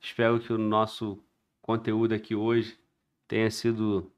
Espero 0.00 0.40
que 0.40 0.52
o 0.52 0.58
nosso 0.58 1.22
conteúdo 1.60 2.14
aqui 2.14 2.34
hoje 2.34 2.78
tenha 3.26 3.50
sido 3.50 4.10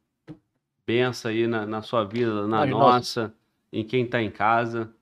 benção 0.87 1.31
aí 1.31 1.47
na, 1.47 1.67
na 1.67 1.83
sua 1.83 2.05
vida, 2.05 2.47
na 2.47 2.59
Mas 2.61 2.71
nossa, 2.71 3.35
em 3.73 3.85
quem 3.85 4.05
está 4.05 4.23
em 4.23 4.31
casa. 4.31 4.93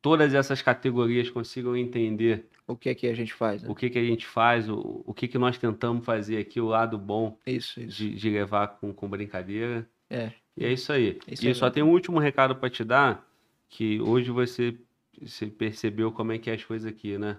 Todas 0.00 0.34
essas 0.34 0.62
categorias 0.62 1.28
consigam 1.30 1.76
entender 1.76 2.48
O 2.68 2.76
que 2.76 2.88
é 2.90 2.94
que 2.94 3.08
a 3.08 3.14
gente 3.14 3.34
faz, 3.34 3.62
né? 3.62 3.68
o 3.68 3.74
que, 3.74 3.90
que 3.90 3.98
a 3.98 4.04
gente 4.04 4.24
faz, 4.26 4.68
o, 4.68 5.02
o 5.04 5.12
que, 5.12 5.26
que 5.26 5.36
nós 5.38 5.58
tentamos 5.58 6.04
fazer 6.04 6.38
aqui, 6.38 6.60
o 6.60 6.66
lado 6.68 6.96
bom 6.96 7.36
Isso, 7.44 7.80
isso. 7.80 7.96
de, 7.98 8.14
de 8.14 8.30
levar 8.30 8.68
com, 8.78 8.92
com 8.94 9.08
brincadeira. 9.08 9.88
É. 10.08 10.32
E 10.56 10.64
é 10.64 10.72
isso 10.72 10.92
aí. 10.92 11.18
Isso 11.28 11.44
e 11.44 11.48
aí 11.48 11.54
só 11.54 11.70
tem 11.70 11.82
um 11.82 11.90
último 11.90 12.18
recado 12.18 12.56
para 12.56 12.70
te 12.70 12.82
dar, 12.82 13.26
que 13.68 14.00
hoje 14.00 14.30
você, 14.30 14.76
você 15.20 15.46
percebeu 15.46 16.10
como 16.10 16.32
é 16.32 16.38
que 16.38 16.48
é 16.50 16.54
as 16.54 16.64
coisas 16.64 16.90
aqui, 16.90 17.18
né? 17.18 17.38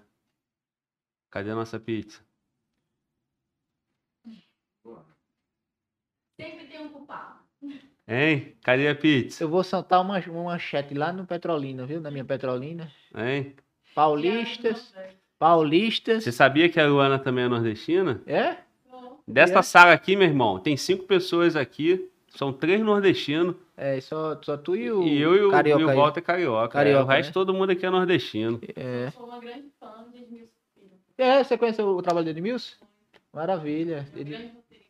Cadê 1.31 1.49
a 1.49 1.55
nossa 1.55 1.79
pizza? 1.79 2.21
Sempre 6.39 6.65
tem 6.67 6.79
um 6.81 6.89
culpado. 6.89 7.39
Hein? 8.07 8.55
Cadê 8.61 8.87
a 8.87 8.95
pizza? 8.95 9.43
Eu 9.43 9.49
vou 9.49 9.63
soltar 9.63 10.01
uma, 10.01 10.19
uma 10.19 10.43
manchete 10.43 10.93
lá 10.93 11.11
no 11.11 11.25
Petrolina, 11.25 11.85
viu? 11.85 11.99
Na 11.99 12.11
minha 12.11 12.23
Petrolina. 12.23 12.91
Hein? 13.15 13.55
Paulistas. 13.95 14.93
Paulistas. 15.39 16.23
Você 16.23 16.31
sabia 16.31 16.69
que 16.69 16.79
a 16.79 16.87
Luana 16.87 17.19
também 17.19 17.45
é 17.45 17.47
nordestina? 17.47 18.21
É? 18.25 18.57
Desta 19.27 19.59
É. 19.59 19.63
sala 19.63 19.91
aqui, 19.93 20.15
meu 20.15 20.27
irmão, 20.27 20.59
tem 20.59 20.77
cinco 20.77 21.03
pessoas 21.03 21.55
aqui, 21.55 22.09
são 22.29 22.51
três 22.53 22.81
nordestinos, 22.81 23.55
É, 23.75 23.99
só, 24.01 24.37
só 24.41 24.57
tu 24.57 24.75
e 24.75 24.91
o. 24.91 25.03
e 25.03 25.19
eu 25.21 25.35
e 25.35 25.41
o, 25.45 25.51
Carioca 25.51 25.81
e 25.81 25.85
o. 25.85 25.95
Walter 25.95 26.19
é 26.19 26.23
carioca. 26.23 26.67
Carioca, 26.69 26.99
É, 26.99 27.03
o 27.03 27.07
resto 27.07 27.29
né? 27.29 27.33
todo 27.33 27.53
mundo 27.53 27.71
aqui 27.71 27.85
é 27.85 27.89
nordestino. 27.89 28.59
É. 28.75 29.05
Eu 29.07 29.11
sou 29.11 29.25
uma 29.27 29.39
grande 29.39 29.65
fã 29.79 30.05
de 30.11 30.17
Edmilson 30.19 30.51
Filho. 30.75 30.91
É, 31.17 31.43
você 31.43 31.57
conhece 31.57 31.81
o, 31.81 31.97
o 31.97 32.01
trabalho 32.01 32.25
do 32.25 32.29
Edmilson? 32.31 32.75
Maravilha. 33.33 34.05
Um 34.15 34.19
Ed- 34.19 34.29
grande 34.29 34.45
roteirista. 34.55 34.87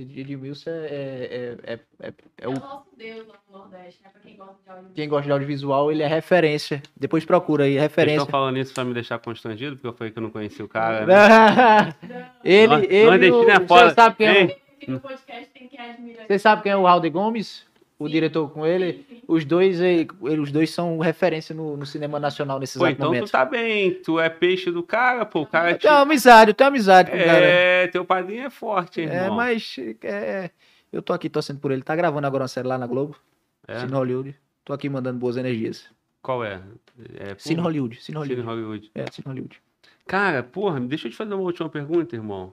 Ed- 0.00 0.20
Edmilson 0.20 0.70
é, 0.70 0.74
é, 0.74 1.56
é, 1.64 1.72
é, 2.00 2.08
é 2.08 2.12
É 2.38 2.48
o 2.48 2.50
o 2.50 2.54
nosso 2.54 2.86
deus 2.96 3.26
lá 3.28 3.34
no 3.50 3.58
Nordeste, 3.58 4.02
né? 4.02 4.10
Pra 4.12 4.20
quem 4.20 4.36
gosta 4.36 4.54
de 4.62 4.68
audiovisual. 4.70 4.92
Quem 4.94 5.08
gosta 5.08 5.24
de 5.26 5.32
audiovisual, 5.32 5.92
ele 5.92 6.02
é 6.02 6.06
referência. 6.08 6.82
Depois 6.96 7.24
procura 7.24 7.64
aí, 7.64 7.72
Vocês 7.74 7.82
referência. 7.82 8.18
estão 8.22 8.30
falando 8.30 8.58
isso 8.58 8.74
pra 8.74 8.84
me 8.84 8.92
deixar 8.92 9.18
constrangido, 9.20 9.76
porque 9.76 9.86
eu 9.86 9.92
falei 9.92 10.12
que 10.12 10.18
eu 10.18 10.22
não 10.22 10.30
conhecia 10.30 10.64
o 10.64 10.68
cara. 10.68 11.06
né? 11.06 11.94
ele, 12.44 12.66
Nor- 12.66 12.84
ele, 12.84 13.04
nordestino 13.06 13.44
o- 13.46 13.50
é 13.50 13.58
você 13.60 13.66
foda. 13.66 13.94
sabe 13.94 14.16
quem 14.16 14.26
é, 14.26 14.56
No 14.88 15.00
podcast, 15.00 15.46
tem 15.52 15.68
quem 15.68 15.78
admira. 15.80 16.24
você 16.26 16.38
sabe 16.38 16.62
quem 16.62 16.72
é 16.72 16.76
o 16.76 16.82
Raul 16.84 17.10
Gomes? 17.10 17.64
O 17.98 18.06
Sim. 18.06 18.12
diretor 18.12 18.50
com 18.50 18.66
ele? 18.66 18.92
Sim, 18.94 19.04
sim. 19.08 19.22
Os 19.28 19.44
dois, 19.44 19.80
ele- 19.80 20.08
os 20.20 20.50
dois 20.50 20.70
são 20.70 20.98
referência 20.98 21.54
no, 21.54 21.76
no 21.76 21.86
cinema 21.86 22.18
nacional 22.18 22.58
nesses 22.58 22.76
Pô, 22.76 22.86
exato 22.86 22.96
então 22.96 23.06
momentos. 23.08 23.30
tu 23.30 23.32
tá 23.32 23.44
bem, 23.44 23.94
tu 24.02 24.18
é 24.18 24.28
peixe 24.28 24.70
do 24.70 24.82
cara, 24.82 25.24
pô, 25.24 25.42
o 25.42 25.46
cara 25.46 25.74
te... 25.74 25.82
tenho 25.82 25.94
amizade, 25.94 26.50
eu 26.50 26.54
tenho 26.54 26.68
amizade 26.68 27.10
com 27.10 27.16
o 27.16 27.20
cara. 27.24 27.44
É, 27.46 27.86
teu 27.86 28.04
padrinho 28.04 28.46
é 28.46 28.50
forte, 28.50 29.00
hein, 29.00 29.08
É, 29.08 29.14
irmão. 29.22 29.36
mas 29.36 29.76
é, 30.02 30.50
eu 30.92 31.00
tô 31.00 31.12
aqui 31.12 31.30
torcendo 31.30 31.60
por 31.60 31.70
ele. 31.70 31.82
Tá 31.82 31.94
gravando 31.94 32.26
agora 32.26 32.42
uma 32.42 32.48
série 32.48 32.66
lá 32.66 32.76
na 32.76 32.86
Globo, 32.86 33.16
É? 33.68 33.78
Cine 33.78 33.92
Hollywood. 33.92 34.34
Tô 34.64 34.72
aqui 34.72 34.88
mandando 34.88 35.18
boas 35.18 35.36
energias. 35.36 35.86
Qual 36.20 36.44
é? 36.44 36.60
é 37.16 37.34
Cine 37.38 37.56
pô, 37.56 37.62
Hollywood, 37.62 37.94
Cine 37.96 38.04
Cine 38.06 38.16
Hollywood. 38.18 38.46
Hollywood. 38.48 38.90
É, 38.94 39.04
Cine 39.10 39.24
Hollywood. 39.26 39.60
Cara, 40.06 40.42
porra, 40.42 40.80
deixa 40.80 41.06
eu 41.06 41.12
te 41.12 41.16
fazer 41.16 41.32
uma 41.32 41.42
última 41.44 41.68
pergunta, 41.68 42.16
irmão. 42.16 42.50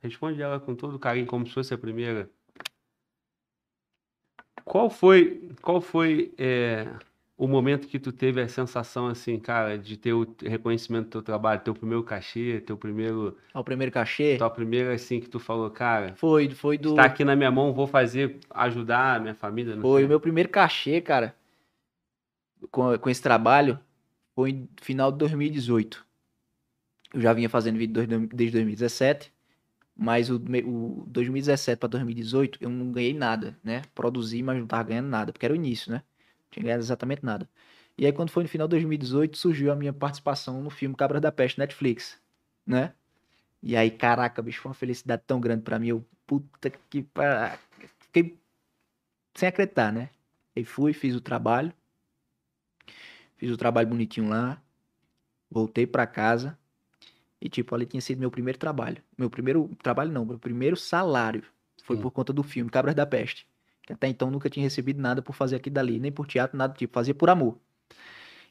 Responde 0.00 0.40
ela 0.40 0.60
com 0.60 0.74
todo 0.74 0.98
carinho, 0.98 1.26
como 1.26 1.46
se 1.46 1.52
fosse 1.52 1.74
a 1.74 1.78
primeira. 1.78 2.30
Qual 4.64 4.90
foi, 4.90 5.50
qual 5.62 5.80
foi 5.80 6.32
é, 6.36 6.86
o 7.38 7.46
momento 7.46 7.86
que 7.86 7.98
tu 7.98 8.12
teve 8.12 8.40
a 8.40 8.48
sensação, 8.48 9.06
assim, 9.06 9.38
cara, 9.38 9.78
de 9.78 9.96
ter 9.96 10.12
o 10.12 10.26
reconhecimento 10.42 11.04
do 11.04 11.10
teu 11.10 11.22
trabalho, 11.22 11.60
teu 11.60 11.72
primeiro 11.72 12.02
cachê, 12.02 12.60
teu 12.60 12.76
primeiro, 12.76 13.38
O 13.54 13.62
primeiro 13.62 13.92
cachê 13.92 14.36
tua 14.36 14.50
primeira, 14.50 14.92
assim, 14.92 15.20
que 15.20 15.28
tu 15.28 15.38
falou, 15.38 15.70
cara, 15.70 16.14
foi, 16.16 16.50
foi 16.50 16.76
do. 16.76 16.94
tá 16.94 17.04
aqui 17.04 17.24
na 17.24 17.36
minha 17.36 17.50
mão, 17.50 17.72
vou 17.72 17.86
fazer, 17.86 18.40
ajudar 18.50 19.16
a 19.16 19.20
minha 19.20 19.34
família. 19.34 19.76
não 19.76 19.82
Foi 19.82 20.04
o 20.04 20.08
meu 20.08 20.20
primeiro 20.20 20.48
cachê, 20.48 21.00
cara, 21.00 21.34
com, 22.70 22.98
com 22.98 23.08
esse 23.08 23.22
trabalho, 23.22 23.78
foi 24.34 24.50
em 24.50 24.68
final 24.80 25.12
de 25.12 25.18
2018. 25.18 26.04
Eu 27.14 27.20
já 27.20 27.32
vinha 27.32 27.48
fazendo 27.48 27.78
vídeo 27.78 27.94
desde 27.94 28.52
2017, 28.52 29.32
mas 29.98 30.30
o, 30.30 30.36
o 30.36 31.04
2017 31.08 31.78
para 31.78 31.88
2018 31.88 32.58
eu 32.62 32.70
não 32.70 32.92
ganhei 32.92 33.12
nada, 33.14 33.58
né? 33.64 33.82
Produzi, 33.94 34.42
mas 34.42 34.58
não 34.58 34.66
tava 34.66 34.84
ganhando 34.84 35.08
nada, 35.08 35.32
porque 35.32 35.44
era 35.44 35.52
o 35.52 35.56
início, 35.56 35.90
né? 35.92 35.98
Não 35.98 36.50
tinha 36.52 36.62
ganhado 36.64 36.82
exatamente 36.82 37.24
nada. 37.24 37.48
E 37.98 38.06
aí 38.06 38.12
quando 38.12 38.30
foi 38.30 38.44
no 38.44 38.48
final 38.48 38.68
de 38.68 38.72
2018 38.72 39.36
surgiu 39.36 39.72
a 39.72 39.76
minha 39.76 39.92
participação 39.92 40.62
no 40.62 40.70
filme 40.70 40.94
Cabras 40.94 41.20
da 41.20 41.32
Peste 41.32 41.58
Netflix, 41.58 42.20
né? 42.66 42.94
E 43.62 43.76
aí, 43.76 43.90
caraca, 43.90 44.40
bicho, 44.40 44.60
foi 44.60 44.70
uma 44.70 44.74
felicidade 44.74 45.22
tão 45.26 45.40
grande 45.40 45.62
pra 45.62 45.78
mim. 45.78 45.88
Eu, 45.88 46.06
puta 46.26 46.70
que 46.70 47.02
pariu. 47.02 47.58
Fiquei 47.98 48.38
sem 49.34 49.48
acreditar, 49.48 49.92
né? 49.92 50.10
Aí 50.56 50.64
fui, 50.64 50.92
fiz 50.92 51.14
o 51.14 51.20
trabalho. 51.20 51.72
Fiz 53.36 53.50
o 53.50 53.56
trabalho 53.56 53.88
bonitinho 53.88 54.28
lá. 54.28 54.62
Voltei 55.50 55.86
pra 55.86 56.06
casa. 56.06 56.58
E, 57.40 57.48
tipo, 57.48 57.74
ali 57.74 57.86
tinha 57.86 58.00
sido 58.00 58.18
meu 58.18 58.30
primeiro 58.30 58.58
trabalho. 58.58 59.02
Meu 59.16 59.30
primeiro 59.30 59.70
trabalho, 59.82 60.10
não, 60.12 60.24
meu 60.24 60.38
primeiro 60.38 60.76
salário. 60.76 61.42
Foi 61.84 61.96
Sim. 61.96 62.02
por 62.02 62.10
conta 62.10 62.32
do 62.32 62.42
filme 62.42 62.70
Cabras 62.70 62.94
da 62.94 63.06
Peste. 63.06 63.46
Que 63.82 63.92
até 63.92 64.08
então 64.08 64.30
nunca 64.30 64.50
tinha 64.50 64.64
recebido 64.64 65.00
nada 65.00 65.22
por 65.22 65.34
fazer 65.34 65.56
aquilo 65.56 65.74
dali, 65.74 65.98
nem 66.00 66.12
por 66.12 66.26
teatro, 66.26 66.56
nada 66.58 66.74
tipo. 66.74 66.92
Fazia 66.94 67.14
por 67.14 67.30
amor. 67.30 67.58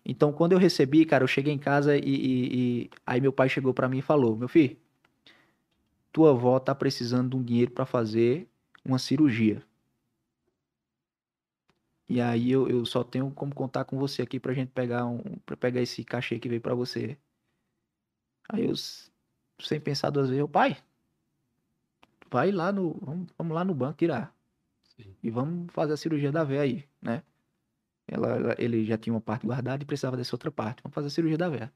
Então, 0.06 0.32
quando 0.32 0.53
eu 0.53 0.57
recebi, 0.57 1.06
cara, 1.06 1.24
eu 1.24 1.27
cheguei 1.27 1.53
em 1.53 1.59
casa 1.59 1.98
e, 1.98 2.01
e- 2.01 2.82
e 2.85 2.90
aí 3.06 3.19
meu 3.19 3.33
pai 3.33 3.49
chegou 3.49 3.74
pra 3.74 3.90
mim 3.90 3.98
e 3.99 4.01
falou: 4.01 4.35
Meu 4.38 4.48
filho, 4.48 4.77
tua 6.11 6.32
avó 6.32 6.59
tá 6.59 6.74
precisando 6.75 7.30
de 7.32 7.35
um 7.38 7.43
dinheiro 7.43 7.72
pra 7.72 7.85
fazer 7.85 8.48
uma 8.85 8.99
cirurgia. 8.99 9.64
E 12.09 12.22
aí 12.22 12.51
eu, 12.51 12.67
eu 12.69 12.85
só 12.85 13.03
tenho 13.03 13.30
como 13.32 13.53
contar 13.53 13.85
com 13.85 13.98
você 13.98 14.22
aqui 14.22 14.40
pra 14.40 14.53
gente 14.53 14.69
pegar 14.72 15.06
um, 15.06 15.19
para 15.45 15.57
pegar 15.57 15.82
esse 15.82 16.03
cachê 16.03 16.40
que 16.40 16.48
veio 16.49 16.61
pra 16.61 16.74
você. 16.74 17.17
Aí 18.50 18.66
eu, 18.66 18.74
sem 19.59 19.80
pensar 19.80 20.09
duas 20.09 20.27
vezes, 20.30 20.40
eu, 20.40 20.48
pai, 20.48 20.77
vai 22.30 22.51
lá 22.51 22.72
no. 22.72 22.93
Vamos, 23.01 23.27
vamos 23.38 23.56
lá 23.56 23.64
no 23.66 23.74
banco 23.74 23.98
tirar. 23.98 24.35
Sim. 24.95 25.16
E 25.22 25.30
vamos 25.30 25.72
fazer 25.74 25.93
a 25.93 25.98
cirurgia 25.98 26.32
da 26.32 26.43
veia 26.43 26.61
aí, 26.61 26.85
né? 27.01 27.24
Ela, 28.08 28.27
ela- 28.35 28.56
ele 28.58 28.85
já 28.85 28.98
tinha 28.98 29.14
uma 29.14 29.22
parte 29.22 29.45
guardada 29.45 29.84
e 29.84 29.85
precisava 29.85 30.16
dessa 30.17 30.35
outra 30.35 30.50
parte. 30.51 30.82
Vamos 30.82 30.95
fazer 30.95 31.08
a 31.08 31.11
cirurgia 31.11 31.38
da 31.38 31.50
veia. 31.50 31.74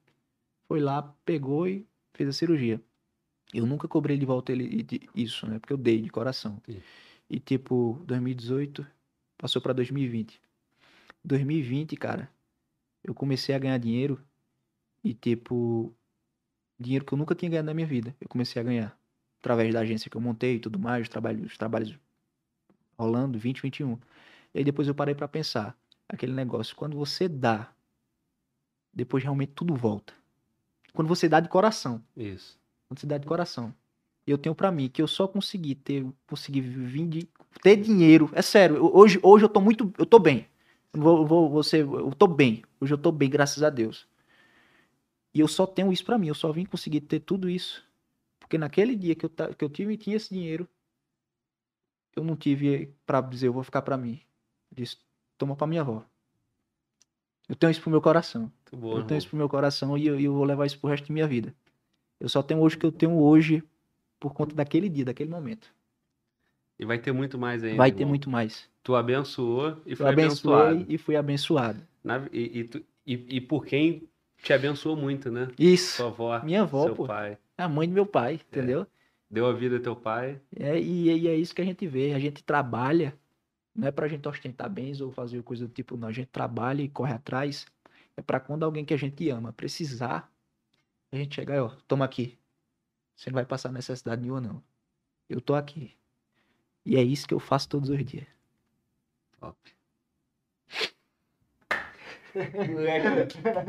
Foi 0.68 0.80
lá, 0.80 1.02
pegou 1.26 1.68
e 1.68 1.86
fez 2.14 2.30
a 2.30 2.34
cirurgia. 2.34 2.82
Eu 3.54 3.66
nunca 3.66 3.88
cobrei 3.88 4.18
de 4.18 4.26
volta 4.26 4.52
ele 4.52 4.82
de- 4.84 5.10
isso, 5.14 5.46
né? 5.48 5.60
Porque 5.60 5.74
eu 5.74 5.78
dei 5.78 6.02
de 6.02 6.10
coração. 6.10 6.62
Sim. 6.66 6.82
E 7.30 7.40
tipo, 7.40 8.02
2018 8.06 8.86
passou 9.38 9.62
pra 9.62 9.74
2020. 9.74 10.42
2020, 11.24 11.96
cara, 11.98 12.30
eu 13.04 13.14
comecei 13.14 13.54
a 13.54 13.60
ganhar 13.60 13.78
dinheiro 13.78 14.20
e 15.04 15.14
tipo, 15.14 15.94
dinheiro 16.82 17.06
que 17.06 17.14
eu 17.14 17.18
nunca 17.18 17.36
tinha 17.36 17.50
ganhado 17.50 17.68
na 17.68 17.74
minha 17.74 17.88
vida. 17.88 18.16
Eu 18.20 18.28
comecei 18.28 18.60
a 18.62 18.66
ganhar 18.66 18.98
através 19.40 19.74
da 19.74 19.80
agência 19.82 20.10
que 20.10 20.18
eu 20.18 20.22
montei 20.22 20.56
e 20.56 20.60
tudo 20.60 20.78
mais, 20.80 21.04
os 21.04 21.10
trabalhos, 21.10 21.52
os 21.52 21.58
trabalhos 21.58 21.98
rolando 22.98 23.32
2021. 23.34 23.98
E 24.54 24.60
aí 24.60 24.64
depois 24.64 24.88
eu 24.88 24.94
parei 24.96 25.16
pra 25.16 25.28
pensar, 25.28 25.76
aquele 26.08 26.34
negócio, 26.34 26.76
quando 26.76 26.96
você 26.98 27.28
dá, 27.28 27.72
depois 28.94 29.24
realmente 29.24 29.54
tudo 29.54 29.76
volta. 29.76 30.14
Quando 30.94 31.08
você 31.08 31.30
dá 31.30 31.40
de 31.40 31.48
coração, 31.50 32.04
Isso. 32.16 32.60
quando 32.88 33.00
você 33.00 33.08
dá 33.08 33.18
de 33.18 33.26
coração. 33.26 33.74
Eu 34.28 34.38
tenho 34.38 34.54
pra 34.54 34.72
mim 34.72 34.88
que 34.90 35.02
eu 35.02 35.08
só 35.08 35.28
consegui 35.28 35.74
ter, 35.74 36.06
consegui 36.28 36.62
vir 36.62 37.08
de 37.08 37.30
ter 37.64 37.76
dinheiro. 37.78 38.30
É 38.34 38.42
sério, 38.42 38.78
hoje, 38.96 39.20
hoje 39.24 39.46
eu 39.46 39.50
tô 39.50 39.60
muito, 39.60 39.92
eu 39.98 40.06
tô 40.06 40.20
bem. 40.20 40.46
Eu 40.94 41.02
Vou, 41.02 41.50
vou, 41.50 41.64
ser- 41.64 41.86
eu 41.86 42.12
tô 42.12 42.28
bem. 42.28 42.64
Hoje 42.80 42.94
eu 42.94 42.98
tô 42.98 43.12
bem, 43.12 43.30
graças 43.30 43.64
a 43.64 43.70
Deus. 43.70 44.06
E 45.34 45.40
eu 45.40 45.48
só 45.48 45.66
tenho 45.66 45.92
isso 45.94 46.04
pra 46.06 46.18
mim. 46.18 46.28
Eu 46.28 46.36
só 46.36 46.52
vim 46.52 46.66
conseguir 46.66 47.02
ter 47.02 47.20
tudo 47.22 47.50
isso 47.50 47.84
porque 48.40 48.58
naquele 48.58 48.96
dia 48.98 49.16
que 49.16 49.26
eu, 49.26 49.30
que 49.30 49.64
eu 49.64 49.70
tive, 49.70 49.96
tinha 49.96 50.18
esse 50.18 50.30
dinheiro, 50.34 50.68
eu 52.16 52.22
não 52.24 52.36
tive 52.36 52.94
pra 53.06 53.22
dizer 53.22 53.48
eu 53.48 53.54
vou 53.54 53.64
ficar 53.64 53.82
pra 53.82 53.96
mim. 53.96 54.20
Eu 54.70 54.76
disse, 54.84 54.98
toma 55.38 55.56
pra 55.56 55.66
minha 55.68 55.80
avó. 55.82 56.04
Eu 57.48 57.56
tenho 57.56 57.72
isso 57.72 57.82
pro 57.82 57.90
meu 57.90 58.02
coração. 58.02 58.52
Bom, 58.74 58.98
Eu 58.98 59.04
tenho 59.06 59.18
isso 59.18 59.28
pro 59.30 59.38
meu 59.38 59.48
coração 59.48 59.98
e 59.98 60.06
eu, 60.08 60.20
eu 60.20 60.34
vou 60.34 60.44
levar 60.44 60.66
isso 60.66 60.78
pro 60.80 60.90
resto 60.90 61.08
da 61.08 61.14
minha 61.14 61.28
vida. 61.28 61.54
Eu 62.20 62.28
só 62.30 62.44
tenho 62.44 62.60
hoje 62.60 62.76
o 62.76 62.80
que 62.80 62.86
eu 62.86 62.92
tenho 62.92 63.18
hoje 63.18 63.64
por 64.20 64.34
conta 64.34 64.54
daquele 64.54 64.88
dia, 64.90 65.06
daquele 65.06 65.30
momento. 65.30 65.74
E 66.78 66.86
vai 66.86 67.00
ter 67.00 67.12
muito 67.12 67.38
mais 67.38 67.64
ainda. 67.64 67.78
Vai 67.78 67.92
ter 67.92 68.00
irmão. 68.00 68.10
muito 68.10 68.30
mais. 68.30 68.70
Tu 68.84 68.94
abençoou 68.96 69.82
e 69.86 69.92
Eu 69.92 69.98
foi 69.98 70.08
abençoado. 70.10 70.86
e 70.90 70.98
fui 70.98 71.16
abençoado. 71.16 71.82
Na- 72.04 72.28
e, 72.34 72.60
e, 72.60 72.64
tu- 72.66 72.84
e- 73.06 73.38
e 73.38 73.42
por 73.42 73.66
quem 73.66 74.10
te 74.42 74.54
abençoou 74.54 74.96
muito, 74.96 75.32
né? 75.32 75.50
Isso. 75.58 75.98
Sua 75.98 76.08
avó, 76.08 76.40
Minha 76.44 76.64
avó, 76.64 76.86
seu 76.86 76.96
pô. 76.96 77.06
pai. 77.06 77.38
É 77.58 77.64
a 77.64 77.70
mãe 77.70 77.88
do 77.88 77.94
meu 77.94 78.06
pai, 78.06 78.36
entendeu? 78.36 78.88
Deu 79.30 79.46
a 79.46 79.54
vida 79.54 79.78
ao 79.78 79.82
teu 79.82 79.96
pai. 79.96 80.42
É, 80.56 80.80
e, 80.80 81.10
e 81.10 81.28
é 81.28 81.36
isso 81.36 81.56
que 81.56 81.62
a 81.62 81.66
gente 81.66 81.88
vê. 81.88 82.14
A 82.14 82.20
gente 82.20 82.44
trabalha, 82.44 83.18
não 83.74 83.88
é 83.88 83.92
pra 83.92 84.08
gente 84.08 84.28
ostentar 84.28 84.70
bens 84.70 85.00
ou 85.00 85.12
fazer 85.12 85.42
coisa 85.44 85.68
do 85.68 85.74
tipo, 85.74 85.96
não. 85.96 86.08
A 86.08 86.12
gente 86.12 86.28
trabalha 86.28 86.82
e 86.82 86.90
corre 86.90 87.14
atrás. 87.14 87.66
É 88.18 88.22
pra 88.22 88.40
quando 88.40 88.64
alguém 88.64 88.84
que 88.84 88.94
a 88.94 88.98
gente 88.98 89.30
ama 89.30 89.54
precisar, 89.54 90.30
a 91.12 91.16
gente 91.16 91.36
chegar 91.36 91.56
e, 91.56 91.60
ó, 91.60 91.70
toma 91.88 92.04
aqui. 92.04 92.38
Você 93.16 93.30
não 93.30 93.36
vai 93.36 93.46
passar 93.46 93.72
necessidade 93.72 94.22
nenhuma, 94.22 94.42
não. 94.42 94.64
Eu 95.30 95.40
tô 95.40 95.54
aqui. 95.56 95.96
E 96.86 96.98
é 96.98 97.04
isso 97.04 97.28
que 97.28 97.34
eu 97.34 97.40
faço 97.40 97.70
todos 97.70 97.90
os 97.90 98.04
dias. 98.04 98.26
Top. 99.40 99.56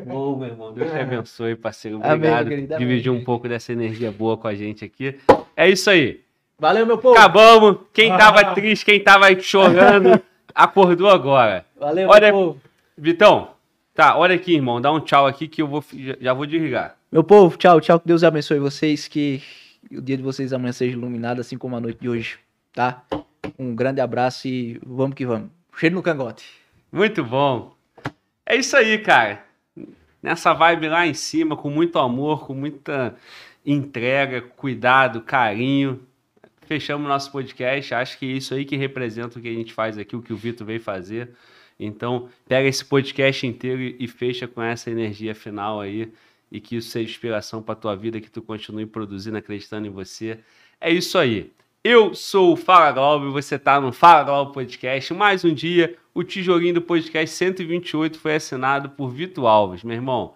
Bom, 0.07 0.36
meu 0.36 0.49
irmão. 0.49 0.73
Deus 0.73 0.91
te 0.91 0.99
abençoe, 0.99 1.57
parceiro. 1.57 1.99
Obrigado 1.99 2.49
por 2.49 2.78
dividir 2.78 3.10
um 3.10 3.23
pouco 3.24 3.49
dessa 3.49 3.73
energia 3.73 4.10
boa 4.12 4.36
com 4.36 4.47
a 4.49 4.55
gente 4.55 4.84
aqui. 4.84 5.18
É 5.57 5.68
isso 5.68 5.91
aí. 5.91 6.20
Valeu, 6.58 6.86
meu 6.86 6.99
povo! 6.99 7.18
Acabamos. 7.18 7.78
Quem 7.92 8.16
tava 8.16 8.41
Ah. 8.41 8.55
triste, 8.55 8.84
quem 8.84 9.00
tava 9.02 9.26
chorando, 9.41 10.23
acordou 10.55 11.08
agora. 11.10 11.65
Valeu, 11.78 12.08
Olha- 12.08 12.32
meu 12.32 12.41
povo! 12.47 12.60
Vitão, 12.97 13.49
tá, 13.94 14.16
olha 14.16 14.34
aqui, 14.36 14.55
irmão. 14.55 14.81
Dá 14.81 14.92
um 14.92 15.00
tchau 15.00 15.26
aqui 15.26 15.49
que 15.49 15.60
eu 15.62 15.66
vou, 15.66 15.82
já- 15.92 16.16
já 16.20 16.32
vou 16.32 16.47
desligar. 16.47 16.97
Meu 17.10 17.24
povo, 17.24 17.57
tchau, 17.57 17.81
tchau. 17.81 17.99
Que 17.99 18.07
Deus 18.07 18.23
abençoe 18.23 18.58
vocês. 18.60 19.08
Que 19.08 19.42
o 19.91 20.00
dia 20.00 20.16
de 20.16 20.23
vocês 20.23 20.52
amanhã 20.52 20.73
seja 20.73 20.92
iluminado, 20.97 21.41
assim 21.41 21.58
como 21.58 21.74
a 21.76 21.81
noite 21.81 21.99
de 22.00 22.08
hoje, 22.08 22.39
tá? 22.73 23.02
Um 23.58 23.74
grande 23.74 24.00
abraço 24.00 24.47
e 24.47 24.78
vamos 24.86 25.15
que 25.16 25.26
vamos. 25.26 25.49
Cheiro 25.76 25.97
no 25.97 26.02
cangote. 26.02 26.44
Muito 26.92 27.24
bom. 27.24 27.74
É 28.44 28.56
isso 28.56 28.76
aí, 28.76 28.98
cara. 28.98 29.44
Nessa 30.22 30.52
vibe 30.52 30.88
lá 30.88 31.06
em 31.06 31.14
cima, 31.14 31.56
com 31.56 31.70
muito 31.70 31.98
amor, 31.98 32.46
com 32.46 32.54
muita 32.54 33.16
entrega, 33.64 34.42
cuidado, 34.42 35.20
carinho. 35.20 36.06
Fechamos 36.66 37.08
nosso 37.08 37.30
podcast. 37.30 37.94
Acho 37.94 38.18
que 38.18 38.26
é 38.26 38.36
isso 38.36 38.54
aí 38.54 38.64
que 38.64 38.76
representa 38.76 39.38
o 39.38 39.42
que 39.42 39.48
a 39.48 39.52
gente 39.52 39.72
faz 39.72 39.98
aqui, 39.98 40.16
o 40.16 40.22
que 40.22 40.32
o 40.32 40.36
Vitor 40.36 40.66
veio 40.66 40.80
fazer. 40.80 41.30
Então, 41.78 42.28
pega 42.46 42.68
esse 42.68 42.84
podcast 42.84 43.46
inteiro 43.46 43.80
e 43.98 44.06
fecha 44.08 44.46
com 44.46 44.62
essa 44.62 44.90
energia 44.90 45.34
final 45.34 45.80
aí. 45.80 46.12
E 46.50 46.60
que 46.60 46.76
isso 46.76 46.90
seja 46.90 47.10
inspiração 47.10 47.62
para 47.62 47.74
tua 47.74 47.96
vida, 47.96 48.20
que 48.20 48.30
tu 48.30 48.42
continue 48.42 48.86
produzindo, 48.86 49.38
acreditando 49.38 49.86
em 49.86 49.90
você. 49.90 50.38
É 50.80 50.90
isso 50.90 51.16
aí. 51.16 51.50
Eu 51.85 52.15
sou 52.15 52.52
o 52.52 52.57
Fala 52.57 52.93
Glauber, 52.93 53.33
você 53.33 53.59
tá 53.59 53.81
no 53.81 53.93
Fala 53.93 54.23
Glauber 54.23 54.52
Podcast. 54.52 55.12
Mais 55.12 55.44
um 55.44 55.52
dia, 55.52 55.97
o 56.15 56.23
tijolinho 56.23 56.75
do 56.75 56.81
podcast 56.81 57.35
128 57.35 58.20
foi 58.20 58.36
assinado 58.36 58.91
por 58.91 59.09
Vitor 59.09 59.47
Alves, 59.47 59.83
meu 59.83 59.97
irmão. 59.97 60.35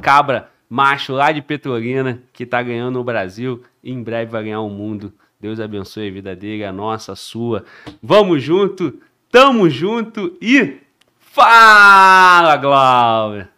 Cabra 0.00 0.50
macho 0.70 1.12
lá 1.12 1.32
de 1.32 1.42
Petrolina, 1.42 2.22
que 2.32 2.46
tá 2.46 2.62
ganhando 2.62 2.98
o 2.98 3.04
Brasil 3.04 3.62
e 3.84 3.92
em 3.92 4.02
breve 4.02 4.30
vai 4.30 4.44
ganhar 4.44 4.60
o 4.60 4.70
mundo. 4.70 5.12
Deus 5.38 5.60
abençoe 5.60 6.08
a 6.08 6.12
vida 6.12 6.34
dele, 6.34 6.64
a 6.64 6.72
nossa, 6.72 7.12
a 7.12 7.16
sua. 7.16 7.66
Vamos 8.02 8.42
junto, 8.42 8.98
tamo 9.30 9.68
junto 9.68 10.34
e 10.40 10.78
fala, 11.18 12.56
Glauber! 12.56 13.55